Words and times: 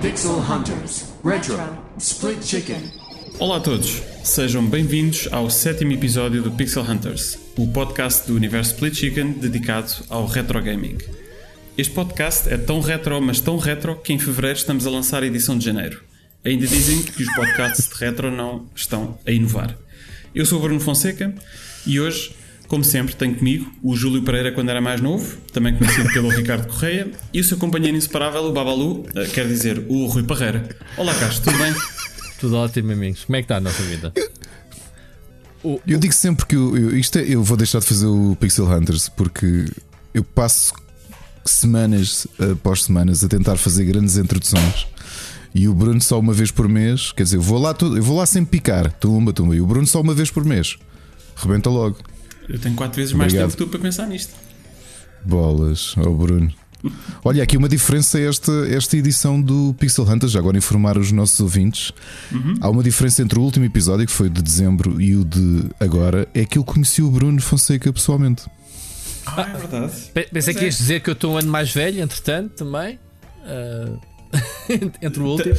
Pixel 0.00 0.38
Hunters 0.38 1.04
Retro 1.24 1.58
Split 1.98 2.42
Chicken. 2.42 2.80
Olá 3.38 3.56
a 3.56 3.60
todos, 3.60 4.02
sejam 4.24 4.64
bem-vindos 4.66 5.28
ao 5.30 5.50
sétimo 5.50 5.92
episódio 5.92 6.42
do 6.42 6.50
Pixel 6.52 6.82
Hunters, 6.82 7.38
o 7.58 7.66
podcast 7.68 8.26
do 8.26 8.34
universo 8.34 8.72
Split 8.72 8.94
Chicken 8.94 9.32
dedicado 9.32 9.92
ao 10.08 10.26
retro 10.26 10.62
gaming. 10.62 10.96
Este 11.76 11.94
podcast 11.94 12.48
é 12.48 12.56
tão 12.58 12.80
retro, 12.80 13.20
mas 13.20 13.40
tão 13.40 13.56
retro, 13.56 13.96
que 13.96 14.12
em 14.12 14.18
fevereiro 14.18 14.58
estamos 14.58 14.86
a 14.86 14.90
lançar 14.90 15.22
a 15.22 15.26
edição 15.26 15.56
de 15.56 15.64
janeiro. 15.64 16.02
Ainda 16.44 16.66
dizem 16.66 17.02
que 17.02 17.22
os 17.22 17.34
podcasts 17.34 17.88
de 17.88 17.94
retro 18.04 18.30
não 18.30 18.66
estão 18.74 19.18
a 19.26 19.30
inovar. 19.30 19.76
Eu 20.34 20.44
sou 20.44 20.58
o 20.58 20.62
Bruno 20.62 20.80
Fonseca 20.80 21.32
e 21.86 21.98
hoje, 22.00 22.34
como 22.68 22.84
sempre, 22.84 23.14
tenho 23.14 23.34
comigo 23.34 23.70
o 23.82 23.96
Júlio 23.96 24.22
Pereira 24.22 24.52
quando 24.52 24.68
era 24.70 24.80
mais 24.80 25.00
novo, 25.00 25.36
também 25.52 25.74
conhecido 25.76 26.12
pelo 26.12 26.28
Ricardo 26.28 26.66
Correia, 26.68 27.10
e 27.32 27.40
o 27.40 27.44
seu 27.44 27.56
companheiro 27.56 27.96
inseparável, 27.96 28.44
o 28.44 28.52
Babalu, 28.52 29.06
eh, 29.14 29.26
quer 29.26 29.46
dizer, 29.46 29.84
o 29.88 30.06
Rui 30.06 30.24
Parreira. 30.24 30.68
Olá, 30.96 31.14
Castro, 31.14 31.50
tudo 31.52 31.58
bem? 31.62 31.74
Tudo 32.38 32.56
ótimo, 32.56 32.92
amigos. 32.92 33.24
Como 33.24 33.36
é 33.36 33.40
que 33.40 33.44
está 33.44 33.56
a 33.56 33.60
nossa 33.60 33.82
vida? 33.84 34.12
Eu 35.86 35.98
digo 35.98 36.12
sempre 36.12 36.44
que 36.44 36.56
eu, 36.56 36.76
eu- 36.76 36.96
isto 36.96 37.18
é, 37.18 37.22
eu 37.22 37.42
vou 37.42 37.56
deixar 37.56 37.78
de 37.78 37.86
fazer 37.86 38.06
o 38.06 38.36
Pixel 38.40 38.66
Hunters 38.66 39.08
porque 39.08 39.66
eu 40.12 40.24
passo 40.24 40.74
semanas 41.44 42.26
após 42.52 42.84
semanas 42.84 43.22
a 43.24 43.28
tentar 43.28 43.56
fazer 43.56 43.84
grandes 43.84 44.16
introduções 44.16 44.86
e 45.54 45.68
o 45.68 45.74
Bruno 45.74 46.00
só 46.00 46.18
uma 46.18 46.32
vez 46.32 46.50
por 46.50 46.68
mês, 46.68 47.12
quer 47.12 47.24
dizer, 47.24 47.36
eu 47.36 47.42
vou 47.42 47.58
lá, 47.58 47.76
eu 47.80 48.02
vou 48.02 48.16
lá 48.16 48.26
sempre 48.26 48.58
picar, 48.58 48.90
tumba, 48.92 49.32
tumba, 49.32 49.54
e 49.54 49.60
o 49.60 49.66
Bruno 49.66 49.86
só 49.86 50.00
uma 50.00 50.14
vez 50.14 50.30
por 50.30 50.44
mês, 50.44 50.78
rebenta 51.36 51.68
logo. 51.68 51.98
Eu 52.48 52.58
tenho 52.58 52.74
quatro 52.74 52.96
vezes 52.96 53.12
mais 53.12 53.32
Obrigado. 53.32 53.50
tempo 53.50 53.58
que 53.58 53.64
tu 53.64 53.70
para 53.70 53.80
pensar 53.80 54.06
nisto. 54.06 54.34
Bolas, 55.24 55.94
ao 55.98 56.14
Bruno. 56.14 56.52
Olha, 57.24 57.42
aqui 57.44 57.56
uma 57.56 57.68
diferença 57.68 58.18
esta, 58.18 58.50
esta 58.68 58.96
edição 58.96 59.40
do 59.40 59.74
Pixel 59.78 60.04
Hunters, 60.04 60.32
já 60.32 60.40
agora 60.40 60.58
informar 60.58 60.98
os 60.98 61.12
nossos 61.12 61.38
ouvintes. 61.38 61.92
Há 62.60 62.68
uma 62.68 62.82
diferença 62.82 63.22
entre 63.22 63.38
o 63.38 63.42
último 63.42 63.64
episódio, 63.64 64.04
que 64.06 64.12
foi 64.12 64.28
de 64.28 64.42
dezembro, 64.42 65.00
e 65.00 65.14
o 65.14 65.24
de 65.24 65.66
agora, 65.78 66.26
é 66.34 66.44
que 66.44 66.58
eu 66.58 66.64
conheci 66.64 67.00
o 67.00 67.10
Bruno 67.10 67.40
Fonseca 67.40 67.92
pessoalmente. 67.92 68.44
Ah, 69.26 69.50
é 69.54 69.58
verdade. 69.58 69.92
Pe- 70.12 70.28
Pensei 70.32 70.54
que 70.54 70.64
ias 70.64 70.76
dizer 70.78 71.00
que 71.00 71.10
eu 71.10 71.14
estou 71.14 71.32
um 71.34 71.38
ano 71.38 71.48
mais 71.50 71.72
velho, 71.72 72.00
entretanto, 72.02 72.54
também. 72.54 72.98
Ah, 73.44 73.88
entre 75.02 75.20
o 75.20 75.26
último. 75.26 75.54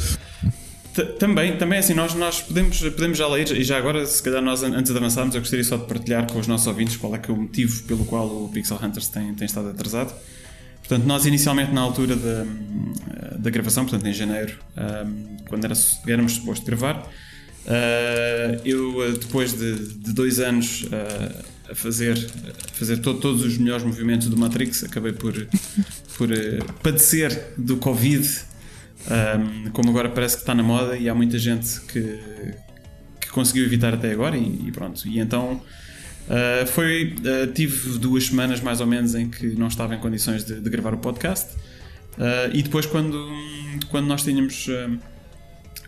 T- 0.94 1.04
Também, 1.18 1.56
também 1.56 1.76
é 1.76 1.80
assim, 1.80 1.92
nós, 1.94 2.14
nós 2.14 2.40
podemos, 2.40 2.78
podemos 2.78 3.18
já 3.18 3.26
ler, 3.26 3.50
e 3.50 3.64
já 3.64 3.76
agora, 3.78 4.06
se 4.06 4.22
calhar, 4.22 4.40
nós 4.42 4.62
an- 4.62 4.76
antes 4.76 4.92
de 4.92 4.96
avançarmos, 4.98 5.34
eu 5.34 5.40
gostaria 5.40 5.64
só 5.64 5.76
de 5.76 5.86
partilhar 5.86 6.30
com 6.30 6.38
os 6.38 6.46
nossos 6.46 6.66
ouvintes 6.68 6.96
qual 6.96 7.14
é 7.14 7.18
que 7.18 7.30
é 7.30 7.34
o 7.34 7.36
motivo 7.36 7.82
pelo 7.84 8.04
qual 8.04 8.26
o 8.26 8.48
Pixel 8.48 8.78
Hunters 8.80 9.08
tem, 9.08 9.34
tem 9.34 9.44
estado 9.46 9.70
atrasado. 9.70 10.14
Portanto, 10.80 11.04
nós 11.04 11.24
inicialmente 11.26 11.72
na 11.72 11.80
altura 11.80 12.14
da, 12.14 12.44
da 13.38 13.50
gravação, 13.50 13.84
portanto 13.86 14.06
em 14.06 14.12
janeiro, 14.12 14.56
ahm, 14.76 15.36
quando 15.48 15.64
era, 15.64 15.74
éramos 16.06 16.34
suposto 16.34 16.64
gravar, 16.66 17.10
ah, 17.66 18.60
eu 18.64 19.00
ah, 19.02 19.08
depois 19.18 19.52
de, 19.52 19.74
de 19.98 20.12
dois 20.12 20.38
anos 20.38 20.86
ah, 20.92 21.42
a 21.70 21.74
fazer, 21.74 22.16
a 22.16 22.74
fazer 22.74 22.98
to- 22.98 23.14
todos 23.14 23.42
os 23.42 23.56
melhores 23.58 23.84
movimentos 23.84 24.28
do 24.28 24.36
Matrix, 24.36 24.84
acabei 24.84 25.12
por, 25.12 25.32
por 26.16 26.28
ah, 26.32 26.72
padecer 26.82 27.52
do 27.56 27.76
Covid, 27.78 28.28
ahm, 29.10 29.70
como 29.72 29.90
agora 29.90 30.08
parece 30.10 30.36
que 30.36 30.42
está 30.42 30.54
na 30.54 30.62
moda 30.62 30.96
e 30.96 31.08
há 31.08 31.14
muita 31.14 31.38
gente 31.38 31.80
que, 31.82 32.18
que 33.20 33.28
conseguiu 33.30 33.64
evitar 33.64 33.94
até 33.94 34.10
agora 34.12 34.36
e, 34.36 34.68
e 34.68 34.72
pronto. 34.72 35.06
E 35.08 35.18
então 35.18 35.60
Uh, 36.24 36.66
foi, 36.66 37.14
uh, 37.18 37.52
tive 37.52 37.98
duas 37.98 38.28
semanas 38.28 38.58
mais 38.58 38.80
ou 38.80 38.86
menos 38.86 39.14
em 39.14 39.28
que 39.28 39.48
não 39.48 39.68
estava 39.68 39.94
em 39.94 39.98
condições 39.98 40.42
de, 40.42 40.58
de 40.58 40.70
gravar 40.70 40.94
o 40.94 40.96
podcast. 40.96 41.52
Uh, 42.16 42.48
e 42.54 42.62
depois 42.62 42.86
quando, 42.86 43.28
quando 43.90 44.06
nós 44.06 44.22
tínhamos 44.22 44.66
uh, 44.68 44.98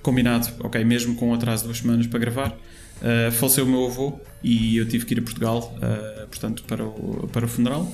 combinado, 0.02 0.46
ok, 0.60 0.84
mesmo 0.84 1.14
com 1.14 1.30
um 1.30 1.34
atraso 1.34 1.62
de 1.62 1.68
duas 1.68 1.78
semanas 1.78 2.06
para 2.06 2.18
gravar 2.18 2.48
uh, 2.50 3.32
faleceu 3.32 3.64
o 3.64 3.66
meu 3.66 3.86
avô 3.86 4.20
e 4.46 4.76
eu 4.76 4.86
tive 4.86 5.04
que 5.04 5.14
ir 5.14 5.18
a 5.18 5.22
Portugal 5.22 5.76
uh, 5.76 6.26
portanto 6.28 6.62
para 6.64 6.84
o, 6.84 7.28
para 7.32 7.44
o 7.44 7.48
funeral 7.48 7.92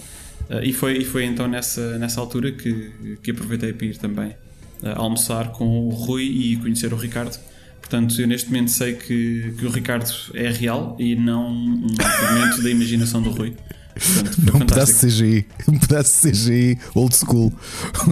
Uh, 0.51 0.61
e, 0.65 0.73
foi, 0.73 0.99
e 0.99 1.05
foi 1.05 1.25
então 1.25 1.47
nessa, 1.47 1.97
nessa 1.99 2.21
altura 2.21 2.51
que, 2.51 3.17
que 3.23 3.31
aproveitei 3.31 3.73
para 3.73 3.87
ir 3.87 3.97
também 3.97 4.31
uh, 4.83 4.89
almoçar 4.97 5.53
com 5.53 5.87
o 5.87 5.91
Rui 5.91 6.25
e 6.25 6.57
conhecer 6.57 6.93
o 6.93 6.97
Ricardo 6.97 7.39
Portanto, 7.93 8.19
eu 8.21 8.27
neste 8.27 8.49
momento 8.49 8.71
sei 8.71 8.95
que, 8.95 9.55
que 9.59 9.67
o 9.67 9.71
Ricardo 9.71 10.11
é 10.35 10.49
real 10.49 10.97
e 10.99 11.15
não 11.15 11.51
um 11.53 11.89
fragmento 11.95 12.63
da 12.63 12.71
imaginação 12.71 13.21
do 13.21 13.31
Rui. 13.31 13.55
Portanto, 13.93 14.57
Um 14.57 14.67
pedaço 14.67 15.07
de 15.07 15.13
CGI, 15.13 15.47
um 15.69 15.79
pedaço 15.79 16.23
de 16.23 16.33
CGI 16.33 16.79
old 16.95 17.15
school. 17.15 17.53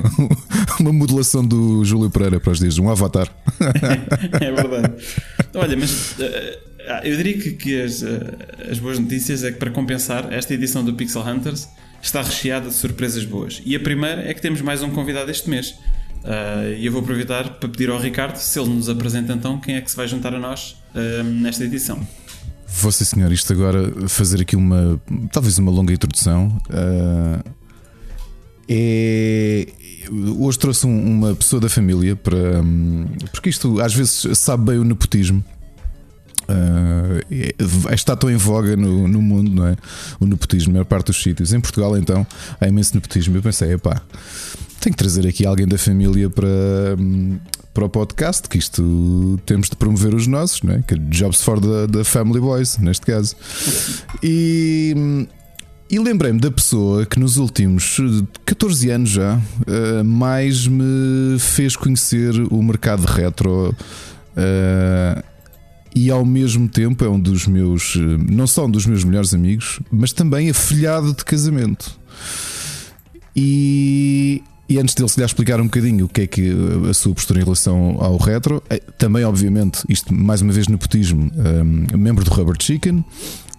Uma 0.79 0.93
modelação 0.93 1.43
do 1.43 1.83
Júlio 1.85 2.11
Pereira 2.11 2.39
para 2.39 2.53
os 2.53 2.59
dias, 2.59 2.79
um 2.79 2.91
avatar. 2.91 3.35
é 4.41 4.53
verdade. 4.53 5.03
Olha, 5.55 5.77
mas 5.77 6.17
ah, 6.21 6.59
eu 7.05 7.17
diria 7.17 7.39
que, 7.39 7.53
que 7.53 7.81
as, 7.83 8.03
eh, 8.03 8.71
as 8.71 8.79
boas 8.79 8.99
notícias 8.99 9.43
é 9.45 9.53
que 9.53 9.59
para 9.59 9.71
compensar, 9.71 10.33
esta 10.33 10.53
edição 10.55 10.85
do 10.85 10.95
Pixel 10.95 11.23
Hunters 11.23 11.69
está 12.03 12.23
recheada 12.23 12.69
de 12.69 12.75
surpresas 12.75 13.25
boas. 13.25 13.61
E 13.65 13.77
a 13.77 13.81
primeira 13.81 14.23
é 14.29 14.33
que 14.35 14.41
temos 14.41 14.61
mais 14.61 14.83
um 14.83 14.91
convidado 14.91 15.31
este 15.31 15.49
mês. 15.51 15.75
Ah, 16.25 16.65
E 16.79 16.85
eu 16.87 16.93
vou 16.93 17.01
aproveitar 17.03 17.51
para 17.59 17.69
pedir 17.69 17.91
ao 17.91 17.99
Ricardo 17.99 18.37
se 18.37 18.59
ele 18.59 18.71
nos 18.71 18.89
apresenta 18.89 19.33
então 19.33 19.59
quem 19.61 19.75
é 19.77 19.81
que 19.81 19.91
se 19.91 19.97
vai 19.97 20.07
juntar 20.09 20.35
a 20.35 20.39
nós 20.39 20.77
ah, 20.95 21.23
nesta 21.23 21.65
edição. 21.65 21.99
Sim, 22.67 23.05
senhor, 23.05 23.33
isto 23.33 23.53
agora 23.53 23.93
fazer 24.09 24.41
aqui 24.43 24.55
uma 24.57 25.01
talvez 25.33 25.59
uma 25.59 25.71
longa 25.71 25.93
introdução. 25.93 26.57
Ah, 26.71 27.43
é 28.69 29.67
hoje 30.39 30.59
trouxe 30.59 30.87
um- 30.87 31.05
uma 31.19 31.35
pessoa 31.35 31.61
da 31.61 31.69
família 31.69 32.17
para 32.17 32.61
hum, 32.63 33.07
porque 33.33 33.49
isto 33.51 33.81
às 33.81 33.95
vezes 33.95 34.27
sabe 34.39 34.65
bem 34.73 34.79
o 34.79 34.85
nepotismo. 34.85 35.45
Ah, 36.51 37.21
é- 37.31 37.95
está 37.95 38.17
tão 38.17 38.31
em 38.31 38.37
voga 38.37 38.77
no, 38.77 39.07
no 39.07 39.23
mundo, 39.23 39.51
não 39.51 39.67
é? 39.67 39.77
O 40.19 40.27
nepotismo, 40.27 40.71
a 40.71 40.73
maior 40.75 40.85
parte 40.85 41.07
dos 41.07 41.23
sítios. 41.23 41.53
Em 41.53 41.61
Portugal, 41.61 41.97
então, 41.97 42.27
há 42.61 42.67
imenso 42.67 42.95
nepotismo. 42.95 43.37
Eu 43.37 43.43
pensei, 43.43 43.73
epá, 43.73 44.03
tenho 44.81 44.95
que 44.95 44.99
trazer 45.03 45.27
aqui 45.27 45.47
alguém 45.47 45.67
da 45.69 45.79
família 45.79 46.29
para, 46.29 46.49
para 47.73 47.85
o 47.85 47.89
podcast, 47.89 48.49
que 48.49 48.59
isto 48.59 49.39
temos 49.47 49.69
de 49.69 49.77
promover 49.77 50.15
os 50.15 50.27
nossos, 50.27 50.63
não 50.63 50.75
é? 50.75 50.83
Que 50.83 50.97
Jobs 50.99 51.43
for 51.43 51.61
the, 51.61 51.87
the 51.99 52.05
Family 52.05 52.41
Boys, 52.41 52.79
neste 52.79 53.07
caso. 53.07 53.37
E, 54.23 55.27
e 55.91 55.99
lembrei-me 55.99 56.41
da 56.41 56.51
pessoa 56.51 57.05
que 57.07 57.19
nos 57.21 57.37
últimos 57.37 57.99
eh, 58.01 58.27
14 58.47 58.91
anos 58.91 59.11
já 59.11 59.41
eh, 59.67 60.03
mais 60.03 60.67
me 60.67 61.39
fez 61.39 61.77
conhecer 61.77 62.33
o 62.51 62.63
mercado 62.63 63.05
retro. 63.05 63.75
eh, 64.37 65.23
e 65.95 66.11
ao 66.11 66.25
mesmo 66.25 66.69
tempo 66.69 67.05
é 67.05 67.09
um 67.09 67.19
dos 67.19 67.47
meus, 67.47 67.97
eh, 67.97 68.33
não 68.33 68.47
só 68.47 68.67
um 68.67 68.71
dos 68.71 68.87
meus 68.87 69.05
melhores 69.05 69.35
amigos, 69.35 69.81
mas 69.91 70.13
também 70.13 70.51
afilhado 70.51 71.15
de 71.15 71.25
casamento. 71.25 71.99
E, 73.35 74.43
e 74.69 74.79
antes 74.79 74.95
dele 74.95 75.09
se 75.09 75.19
lhe 75.19 75.27
explicar 75.27 75.61
um 75.61 75.65
bocadinho 75.65 76.05
o 76.05 76.09
que 76.09 76.23
é 76.23 76.27
que 76.27 76.53
a 76.89 76.95
sua 76.95 77.15
postura 77.15 77.41
em 77.41 77.45
relação 77.45 77.97
ao 77.99 78.17
retro, 78.17 78.63
eh, 78.71 78.81
também, 78.99 79.25
obviamente, 79.25 79.83
isto 79.89 80.15
mais 80.15 80.43
uma 80.43 80.53
vez 80.53 80.69
nepotismo, 80.69 81.31
eh, 81.37 81.97
membro 81.97 82.25
do 82.25 82.31
Rubber 82.31 82.57
Chicken, 82.61 83.05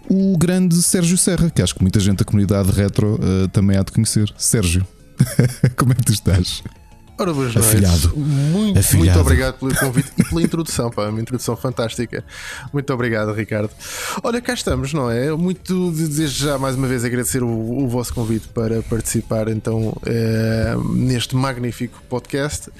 o 0.08 0.36
grande 0.36 0.82
Sérgio 0.82 1.16
Serra, 1.16 1.50
que 1.50 1.62
acho 1.62 1.74
que 1.74 1.82
muita 1.82 2.00
gente 2.00 2.18
da 2.18 2.24
comunidade 2.24 2.70
retro 2.70 3.18
eh, 3.22 3.48
também 3.48 3.76
há 3.76 3.82
de 3.82 3.92
conhecer. 3.92 4.32
Sérgio, 4.36 4.86
como 5.76 5.92
é 5.92 5.94
que 5.94 6.02
tu 6.02 6.12
estás? 6.12 6.62
Ora, 7.18 7.32
boas 7.32 7.54
noites. 7.54 8.06
Muito, 8.16 8.78
Afilhado. 8.78 8.96
muito 8.96 9.18
obrigado 9.20 9.58
pelo 9.58 9.74
convite 9.76 10.12
e 10.16 10.24
pela 10.24 10.42
introdução, 10.42 10.90
pá, 10.90 11.08
uma 11.08 11.20
introdução 11.20 11.54
fantástica. 11.56 12.24
Muito 12.72 12.92
obrigado, 12.92 13.32
Ricardo. 13.32 13.70
Olha, 14.22 14.40
cá 14.40 14.54
estamos, 14.54 14.92
não 14.94 15.10
é? 15.10 15.30
Muito 15.32 15.90
desde 15.92 16.26
já 16.44 16.58
mais 16.58 16.74
uma 16.74 16.88
vez 16.88 17.04
agradecer 17.04 17.42
o, 17.42 17.48
o 17.48 17.86
vosso 17.86 18.14
convite 18.14 18.48
para 18.48 18.82
participar 18.82 19.48
então 19.48 19.94
eh, 20.06 20.74
neste 20.94 21.36
magnífico 21.36 22.02
podcast. 22.08 22.70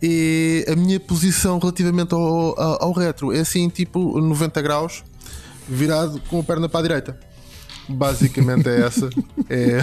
E 0.00 0.64
a 0.68 0.76
minha 0.76 1.00
posição 1.00 1.58
relativamente 1.58 2.14
ao, 2.14 2.58
ao, 2.58 2.84
ao 2.84 2.92
retro 2.92 3.32
é 3.32 3.40
assim, 3.40 3.68
tipo 3.68 4.20
90 4.20 4.62
graus, 4.62 5.02
virado 5.68 6.20
com 6.28 6.38
a 6.38 6.44
perna 6.44 6.68
para 6.68 6.80
a 6.80 6.82
direita. 6.82 7.18
Basicamente 7.88 8.68
é 8.68 8.86
essa. 8.86 9.10
É. 9.50 9.82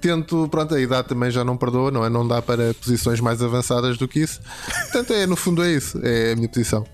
Tento, 0.00 0.48
pronto, 0.48 0.74
a 0.74 0.80
idade 0.80 1.08
também 1.08 1.30
já 1.30 1.44
não 1.44 1.56
perdoa, 1.56 1.90
não 1.90 2.04
é? 2.04 2.08
Não 2.10 2.26
dá 2.26 2.40
para 2.42 2.74
posições 2.74 3.20
mais 3.20 3.42
avançadas 3.42 3.96
do 3.98 4.06
que 4.08 4.20
isso. 4.20 4.40
Portanto, 4.90 5.12
é, 5.12 5.26
no 5.26 5.36
fundo, 5.36 5.62
é 5.62 5.72
isso. 5.72 5.98
É 6.02 6.32
a 6.32 6.36
minha 6.36 6.48
posição. 6.48 6.84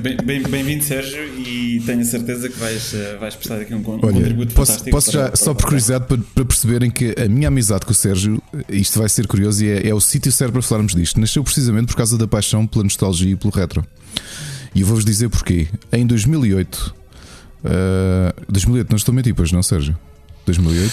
Bem- 0.00 0.16
bem- 0.24 0.42
Bem-vindo, 0.44 0.84
Sérgio, 0.84 1.20
e 1.36 1.82
tenho 1.84 2.00
a 2.00 2.04
certeza 2.04 2.48
que 2.48 2.56
vais, 2.56 2.94
eh, 2.94 3.16
vais 3.18 3.34
prestar 3.34 3.56
aqui 3.60 3.74
um, 3.74 3.78
um 3.78 3.90
Olha, 4.04 4.12
contributo 4.12 4.54
posso, 4.54 4.70
fantástico. 4.72 4.90
posso 4.96 5.10
para- 5.10 5.20
já, 5.20 5.26
para 5.28 5.36
só 5.36 5.50
o 5.50 5.54
por 5.56 5.64
curiosidade, 5.64 6.06
para, 6.06 6.18
para 6.32 6.44
perceberem 6.44 6.88
que 6.92 7.12
a 7.20 7.28
minha 7.28 7.48
amizade 7.48 7.84
com 7.84 7.90
o 7.90 7.94
Sérgio, 7.94 8.40
isto 8.68 9.00
vai 9.00 9.08
ser 9.08 9.26
curioso 9.26 9.64
e 9.64 9.68
é, 9.68 9.88
é 9.88 9.92
o 9.94 10.00
sítio 10.00 10.30
certo 10.30 10.52
para 10.52 10.62
falarmos 10.62 10.94
disto. 10.94 11.18
Nasceu 11.20 11.42
precisamente 11.42 11.86
por 11.88 11.96
causa 11.96 12.16
da 12.16 12.28
paixão 12.28 12.68
pela 12.68 12.84
nostalgia 12.84 13.32
e 13.32 13.36
pelo 13.36 13.52
retro. 13.52 13.84
E 14.76 14.82
eu 14.82 14.86
vou-vos 14.86 15.04
dizer 15.04 15.28
porquê. 15.28 15.66
Em 15.92 16.06
2008, 16.06 16.94
ah, 17.64 18.34
2008, 18.48 18.90
não 18.90 18.96
estou 18.96 19.12
a 19.12 19.16
mentir, 19.16 19.34
pois 19.34 19.50
não, 19.50 19.62
Sérgio? 19.62 19.98
2008? 20.48 20.92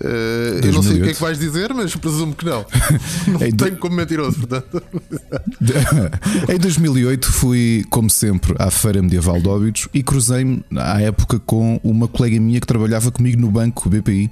Eh, 0.00 0.60
eu 0.64 0.72
não 0.72 0.82
sei 0.82 0.92
o 0.92 0.94
que 0.96 1.10
é 1.10 1.12
2008. 1.12 1.14
que 1.16 1.22
vais 1.22 1.38
dizer, 1.38 1.72
mas 1.72 1.94
presumo 1.94 2.34
que 2.34 2.44
não. 2.44 2.66
Não 3.28 3.38
do- 3.50 3.64
tenho 3.64 3.76
como 3.76 3.94
mentiroso, 3.94 4.38
portanto. 4.38 4.82
em 6.52 6.58
2008 6.58 7.32
fui, 7.32 7.84
como 7.90 8.10
sempre, 8.10 8.54
à 8.58 8.70
Feira 8.70 9.00
Medieval 9.00 9.40
de 9.40 9.48
Óbidos 9.48 9.88
e 9.94 10.02
cruzei-me 10.02 10.64
à 10.76 11.00
época 11.00 11.38
com 11.38 11.80
uma 11.84 12.08
colega 12.08 12.38
minha 12.40 12.60
que 12.60 12.66
trabalhava 12.66 13.10
comigo 13.12 13.40
no 13.40 13.50
banco 13.50 13.88
BPI, 13.88 14.30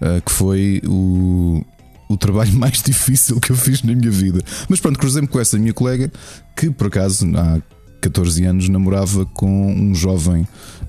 ah, 0.00 0.20
que 0.24 0.30
foi 0.30 0.82
o, 0.86 1.64
o 2.08 2.16
trabalho 2.18 2.52
mais 2.58 2.82
difícil 2.82 3.40
que 3.40 3.50
eu 3.50 3.56
fiz 3.56 3.82
na 3.82 3.94
minha 3.94 4.10
vida. 4.10 4.40
Mas 4.68 4.78
pronto, 4.78 4.98
cruzei-me 4.98 5.26
com 5.28 5.40
essa 5.40 5.58
minha 5.58 5.72
colega 5.72 6.10
que, 6.54 6.70
por 6.70 6.88
acaso, 6.88 7.26
há 7.34 7.60
14 8.02 8.44
anos 8.44 8.68
namorava 8.68 9.24
com 9.24 9.72
um 9.72 9.94
jovem 9.94 10.46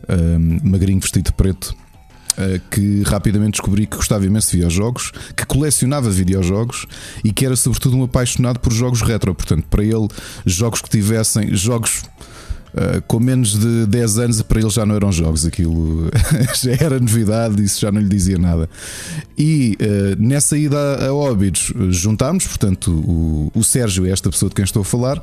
ah, 0.10 0.16
magrinho 0.62 1.00
vestido 1.00 1.25
de 1.28 1.34
preto. 1.34 1.74
Uh, 2.39 2.57
que 2.71 3.03
rapidamente 3.03 3.51
descobri 3.51 3.86
que 3.86 3.97
gostava 3.97 4.25
imenso 4.25 4.51
de 4.51 4.57
videojogos, 4.57 5.12
que 5.36 5.45
colecionava 5.45 6.09
videojogos 6.09 6.86
e 7.21 7.33
que 7.33 7.45
era 7.45 7.53
sobretudo 7.53 7.97
um 7.97 8.03
apaixonado 8.03 8.62
por 8.62 8.71
jogos 8.71 9.01
retro. 9.01 9.36
Portanto, 9.36 9.65
para 9.69 9.83
ele, 9.83 10.07
jogos 10.45 10.81
que 10.81 10.89
tivessem 10.89 11.53
jogos 11.53 12.03
uh, 12.74 13.01
com 13.07 13.19
menos 13.19 13.59
de 13.59 13.86
10 13.88 14.19
anos, 14.19 14.41
para 14.41 14.62
ele 14.62 14.69
já 14.69 14.86
não 14.86 14.95
eram 14.95 15.12
jogos, 15.12 15.45
aquilo 15.45 16.09
já 16.62 16.71
era 16.71 16.97
novidade, 16.97 17.62
isso 17.62 17.81
já 17.81 17.91
não 17.91 18.00
lhe 18.00 18.07
dizia 18.07 18.38
nada. 18.38 18.69
E 19.38 19.77
uh, 19.81 20.21
nessa 20.21 20.57
ida 20.57 21.07
a 21.07 21.13
Óbidos, 21.13 21.74
juntámos, 21.89 22.47
portanto, 22.47 22.91
o, 22.91 23.51
o 23.53 23.63
Sérgio 23.63 24.06
é 24.06 24.12
esta 24.12 24.30
pessoa 24.30 24.50
de 24.50 24.56
quem 24.56 24.63
estou 24.63 24.81
a 24.81 24.86
falar 24.86 25.21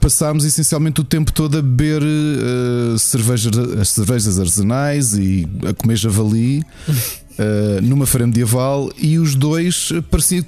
passámos 0.00 0.44
essencialmente 0.44 1.00
o 1.00 1.04
tempo 1.04 1.32
todo 1.32 1.58
a 1.58 1.62
beber 1.62 2.02
uh, 2.02 2.98
cerveja, 2.98 3.50
as 3.80 3.88
cervejas 3.88 4.38
artesanais 4.38 5.14
e 5.14 5.48
a 5.68 5.72
comer 5.72 5.96
javali 5.96 6.60
uh, 6.60 7.80
numa 7.82 8.06
feira 8.06 8.26
medieval 8.26 8.90
e 8.98 9.18
os 9.18 9.34
dois 9.34 9.90
parecia 10.10 10.44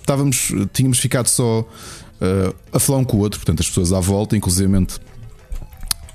estávamos, 0.00 0.52
tínhamos 0.72 0.98
ficado 0.98 1.26
só 1.26 1.60
uh, 1.60 2.54
a 2.72 2.78
falar 2.78 2.98
um 2.98 3.04
com 3.04 3.16
o 3.16 3.20
outro, 3.20 3.40
portanto 3.40 3.60
as 3.60 3.68
pessoas 3.68 3.92
à 3.92 3.98
volta, 3.98 4.36
inclusivamente 4.36 5.00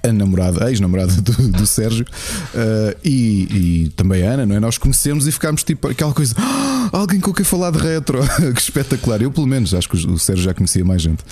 a 0.03 0.11
namorada, 0.11 0.65
a 0.65 0.69
ex-namorada 0.69 1.13
do, 1.21 1.49
do 1.49 1.67
Sérgio 1.67 2.05
uh, 2.05 2.97
e, 3.03 3.83
e, 3.85 3.89
também 3.95 4.25
a 4.25 4.31
Ana, 4.31 4.45
não 4.45 4.55
é? 4.55 4.59
Nós 4.59 4.77
conhecemos 4.77 5.27
e 5.27 5.31
ficámos 5.31 5.63
tipo 5.63 5.87
aquela 5.89 6.13
coisa, 6.13 6.35
"Ah, 6.37 6.80
alguém 6.91 7.19
com 7.19 7.33
quem 7.33 7.45
falar 7.45 7.71
de 7.71 7.79
retro, 7.79 8.19
que 8.53 8.61
espetacular. 8.61 9.21
Eu, 9.21 9.31
pelo 9.31 9.47
menos, 9.47 9.73
acho 9.73 9.89
que 9.89 9.95
o 9.95 10.17
Sérgio 10.17 10.43
já 10.43 10.53
conhecia 10.53 10.83
mais 10.83 11.01
gente. 11.01 11.23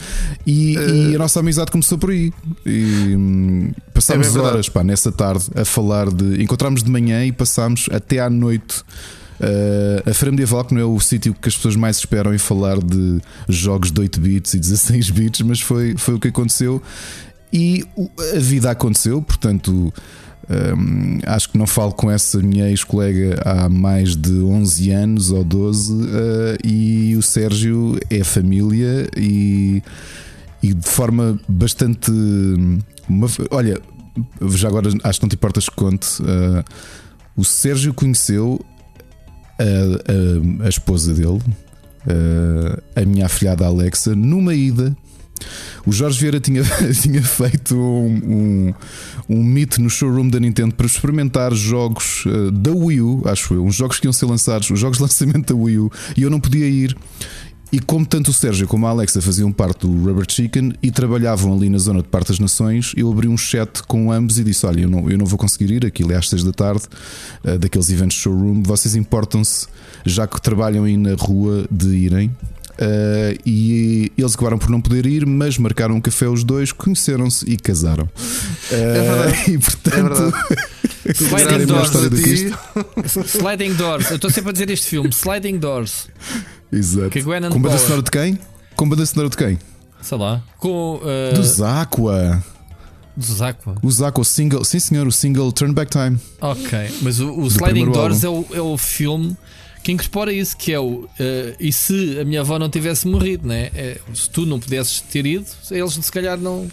E, 0.46 0.78
uh... 0.78 1.12
e 1.12 1.16
a 1.16 1.18
nossa 1.18 1.40
amizade 1.40 1.72
começou 1.72 1.98
por 1.98 2.12
aí. 2.12 2.32
E 2.66 3.16
hum, 3.16 3.72
passámos 3.94 4.36
é 4.36 4.40
horas 4.40 4.70
pá, 4.70 4.84
nessa 4.84 5.12
tarde 5.12 5.46
a 5.56 5.66
falar 5.66 6.10
de. 6.12 6.42
Encontramos 6.42 6.84
de 6.84 6.90
manhã 6.90 7.26
e 7.26 7.32
passámos 7.32 7.88
até 7.92 8.20
à 8.20 8.30
noite. 8.30 8.84
Uh, 9.40 10.10
a 10.10 10.14
Feira 10.14 10.32
Medieval, 10.32 10.66
que 10.66 10.74
não 10.74 10.82
é 10.82 10.86
o 10.86 11.00
sítio 11.00 11.34
que 11.34 11.48
as 11.48 11.56
pessoas 11.56 11.76
mais 11.78 11.98
esperam 11.98 12.34
em 12.34 12.38
falar 12.38 12.78
de 12.78 13.22
jogos 13.48 13.90
de 13.90 14.02
8 14.02 14.20
bits 14.20 14.54
e 14.54 14.60
16 14.60 15.10
bits, 15.12 15.42
mas 15.42 15.62
foi, 15.62 15.96
foi 15.98 16.16
o 16.16 16.20
que 16.20 16.28
aconteceu. 16.28 16.82
E 17.52 17.86
a 18.36 18.40
vida 18.40 18.70
aconteceu, 18.70 19.22
portanto, 19.22 19.94
hum, 20.75 21.19
acho 21.25 21.50
que 21.50 21.57
não 21.57 21.68
falo 21.68 21.94
com 21.94 22.10
essa 22.10 22.40
minha 22.40 22.69
ex-colega 22.69 23.40
há 23.46 23.69
mais 23.69 24.16
de 24.16 24.42
11 24.42 24.92
anos 24.92 25.31
ou 25.31 25.44
12, 25.44 25.94
uh, 25.94 26.07
e 26.63 27.16
o 27.16 27.22
Sérgio 27.22 27.98
é 28.10 28.24
família 28.24 29.07
e, 29.16 29.84
e 30.62 30.74
de 30.74 30.88
forma 30.88 31.40
bastante. 31.48 32.12
Uma, 33.07 33.28
olha, 33.51 33.80
já 34.54 34.68
agora 34.68 34.90
acho 35.04 35.19
que 35.19 35.25
não 35.25 35.30
te 35.30 35.36
importas 35.36 35.69
que 35.69 35.75
conte. 35.75 36.22
Uh, 36.22 36.63
o 37.36 37.44
Sérgio 37.44 37.94
conheceu 37.94 38.60
a, 39.60 40.63
a, 40.63 40.66
a 40.66 40.69
esposa 40.69 41.13
dele, 41.13 41.40
uh, 41.40 42.81
a 42.96 43.06
minha 43.06 43.25
afilhada 43.25 43.66
Alexa, 43.66 44.16
numa 44.16 44.54
ida 44.54 44.96
o 45.86 45.91
Jorge 45.91 46.19
Vieira 46.19 46.39
tinha, 46.39 46.63
tinha 47.01 47.21
feito 47.21 47.75
um, 47.75 48.74
um, 49.30 49.38
um 49.38 49.44
meet 49.44 49.77
no 49.77 49.89
showroom 49.89 50.30
da 50.30 50.39
Nintendo 50.39 50.74
para 50.75 50.86
experimentar 50.86 51.53
jogos 51.53 52.25
uh, 52.25 52.51
da 52.51 52.71
Wii 52.71 53.01
U, 53.01 53.21
acho 53.25 53.53
eu, 53.53 53.65
uns 53.65 53.75
jogos 53.75 54.00
que 54.00 54.07
iam 54.07 54.13
ser 54.13 54.25
lançados, 54.25 54.69
os 54.69 54.80
jogos 54.80 54.97
de 54.97 55.03
lançamento 55.03 55.53
da 55.53 55.59
Wii 55.59 55.80
U, 55.80 55.91
e 56.18 56.24
eu 56.24 56.30
não 56.30 56.39
podia 56.39 56.68
ir. 56.68 56.95
E 57.71 57.80
como 57.80 58.03
tanto 58.03 58.31
o 58.31 58.33
Sérgio 58.33 58.68
como 58.68 58.88
a 58.88 58.89
Alexa 58.89 59.21
faziam 59.21 59.51
parte 59.51 59.86
do 59.86 60.03
Rubber 60.03 60.25
Chicken 60.27 60.74
e 60.81 60.89
trabalhavam 60.89 61.53
ali 61.53 61.69
na 61.69 61.77
zona 61.77 62.01
de 62.01 62.07
Parte 62.07 62.30
das 62.30 62.39
Nações, 62.39 62.94
eu 62.97 63.12
abri 63.12 63.27
um 63.27 63.38
chat 63.38 63.83
com 63.83 64.12
ambos 64.12 64.39
e 64.39 64.44
disse: 64.44 64.65
Olha, 64.65 64.81
eu 64.81 64.89
não, 64.89 65.07
eu 65.07 65.18
não 65.19 65.25
vou 65.25 65.38
conseguir 65.38 65.71
ir, 65.71 65.86
aquilo 65.86 66.12
é 66.12 66.15
às 66.15 66.27
6 66.30 66.44
da 66.45 66.51
tarde, 66.51 66.83
uh, 67.44 67.59
daqueles 67.59 67.89
eventos 67.91 68.18
showroom. 68.18 68.63
Vocês 68.63 68.95
importam-se, 68.95 69.68
já 70.03 70.25
que 70.25 70.41
trabalham 70.41 70.83
aí 70.83 70.97
na 70.97 71.13
rua, 71.13 71.68
de 71.69 71.89
irem. 71.89 72.36
Uh, 72.80 73.38
e 73.46 74.10
eles 74.18 74.36
acabaram 74.36 74.58
por 74.58 74.70
não 74.70 74.80
poder 74.80 75.06
ir, 75.06 75.26
mas 75.26 75.58
marcaram 75.58 75.96
um 75.96 76.02
café 76.02 76.30
os 76.30 76.46
dois, 76.46 76.72
conheceram-se 76.72 77.44
e 77.46 77.58
casaram. 77.58 78.06
Uh, 78.06 78.74
é 78.74 79.02
verdade. 79.02 79.40
E 79.50 79.58
portanto, 79.58 80.34
é 81.06 81.12
Sliding 81.12 81.66
Doors. 81.66 81.90
Ti... 81.92 83.38
Sliding 83.38 83.74
Doors. 83.74 84.10
Eu 84.10 84.16
estou 84.16 84.30
sempre 84.30 84.50
a 84.50 84.54
dizer 84.54 84.70
este 84.70 84.88
filme: 84.88 85.10
Sliding 85.10 85.58
Doors. 85.58 86.08
Exato. 86.72 87.10
Que 87.10 87.22
Gwen 87.22 87.50
Com 87.50 87.60
banda 87.60 87.78
sonora 87.80 88.04
de 88.04 88.12
quem? 88.12 88.40
Com 88.76 88.88
banda 88.88 89.06
sonora 89.06 89.30
de 89.30 89.38
quem? 89.38 89.60
Sei 90.02 90.18
lá. 90.18 90.42
Com. 90.58 90.98
Uh... 90.98 91.34
Do 91.34 91.44
Zakwa. 91.44 92.44
Do 93.18 93.25
Zakwa. 93.25 93.75
O 93.82 93.92
Zakwa, 93.92 94.22
o 94.22 94.25
single. 94.25 94.64
Sim, 94.64 94.80
senhor, 94.80 95.08
o 95.08 95.12
single 95.12 95.52
Turn 95.52 95.74
Back 95.74 95.92
Time. 95.92 96.18
Ok, 96.40 96.92
mas 97.02 97.20
o, 97.20 97.34
o 97.34 97.48
Sliding 97.48 97.92
Doors 97.92 98.24
é 98.24 98.30
o, 98.30 98.46
é 98.54 98.62
o 98.62 98.78
filme 98.78 99.36
que 99.84 99.92
incorpora 99.92 100.31
isso, 100.34 100.56
que 100.58 100.72
é 100.74 100.80
o. 100.80 100.86
Uh, 100.86 101.08
e 101.60 101.72
se 101.72 102.20
a 102.20 102.26
minha 102.26 102.42
avó 102.42 102.60
não 102.60 102.70
tivesse 102.70 103.08
morrido, 103.08 103.48
né? 103.48 103.70
É, 103.74 104.00
se 104.14 104.30
tu 104.30 104.46
não 104.46 104.60
pudesses 104.60 105.02
ter 105.02 105.26
ido, 105.26 105.46
eles 105.72 105.94
se 105.94 106.12
calhar 106.12 106.38
não, 106.38 106.70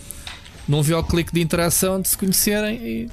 não 0.69 0.83
viu 0.83 0.99
o 0.99 1.05
clique 1.05 1.33
de 1.33 1.41
interação 1.41 2.01
de 2.01 2.09
se 2.09 2.19
conhecerem 2.19 2.77
e. 2.77 3.11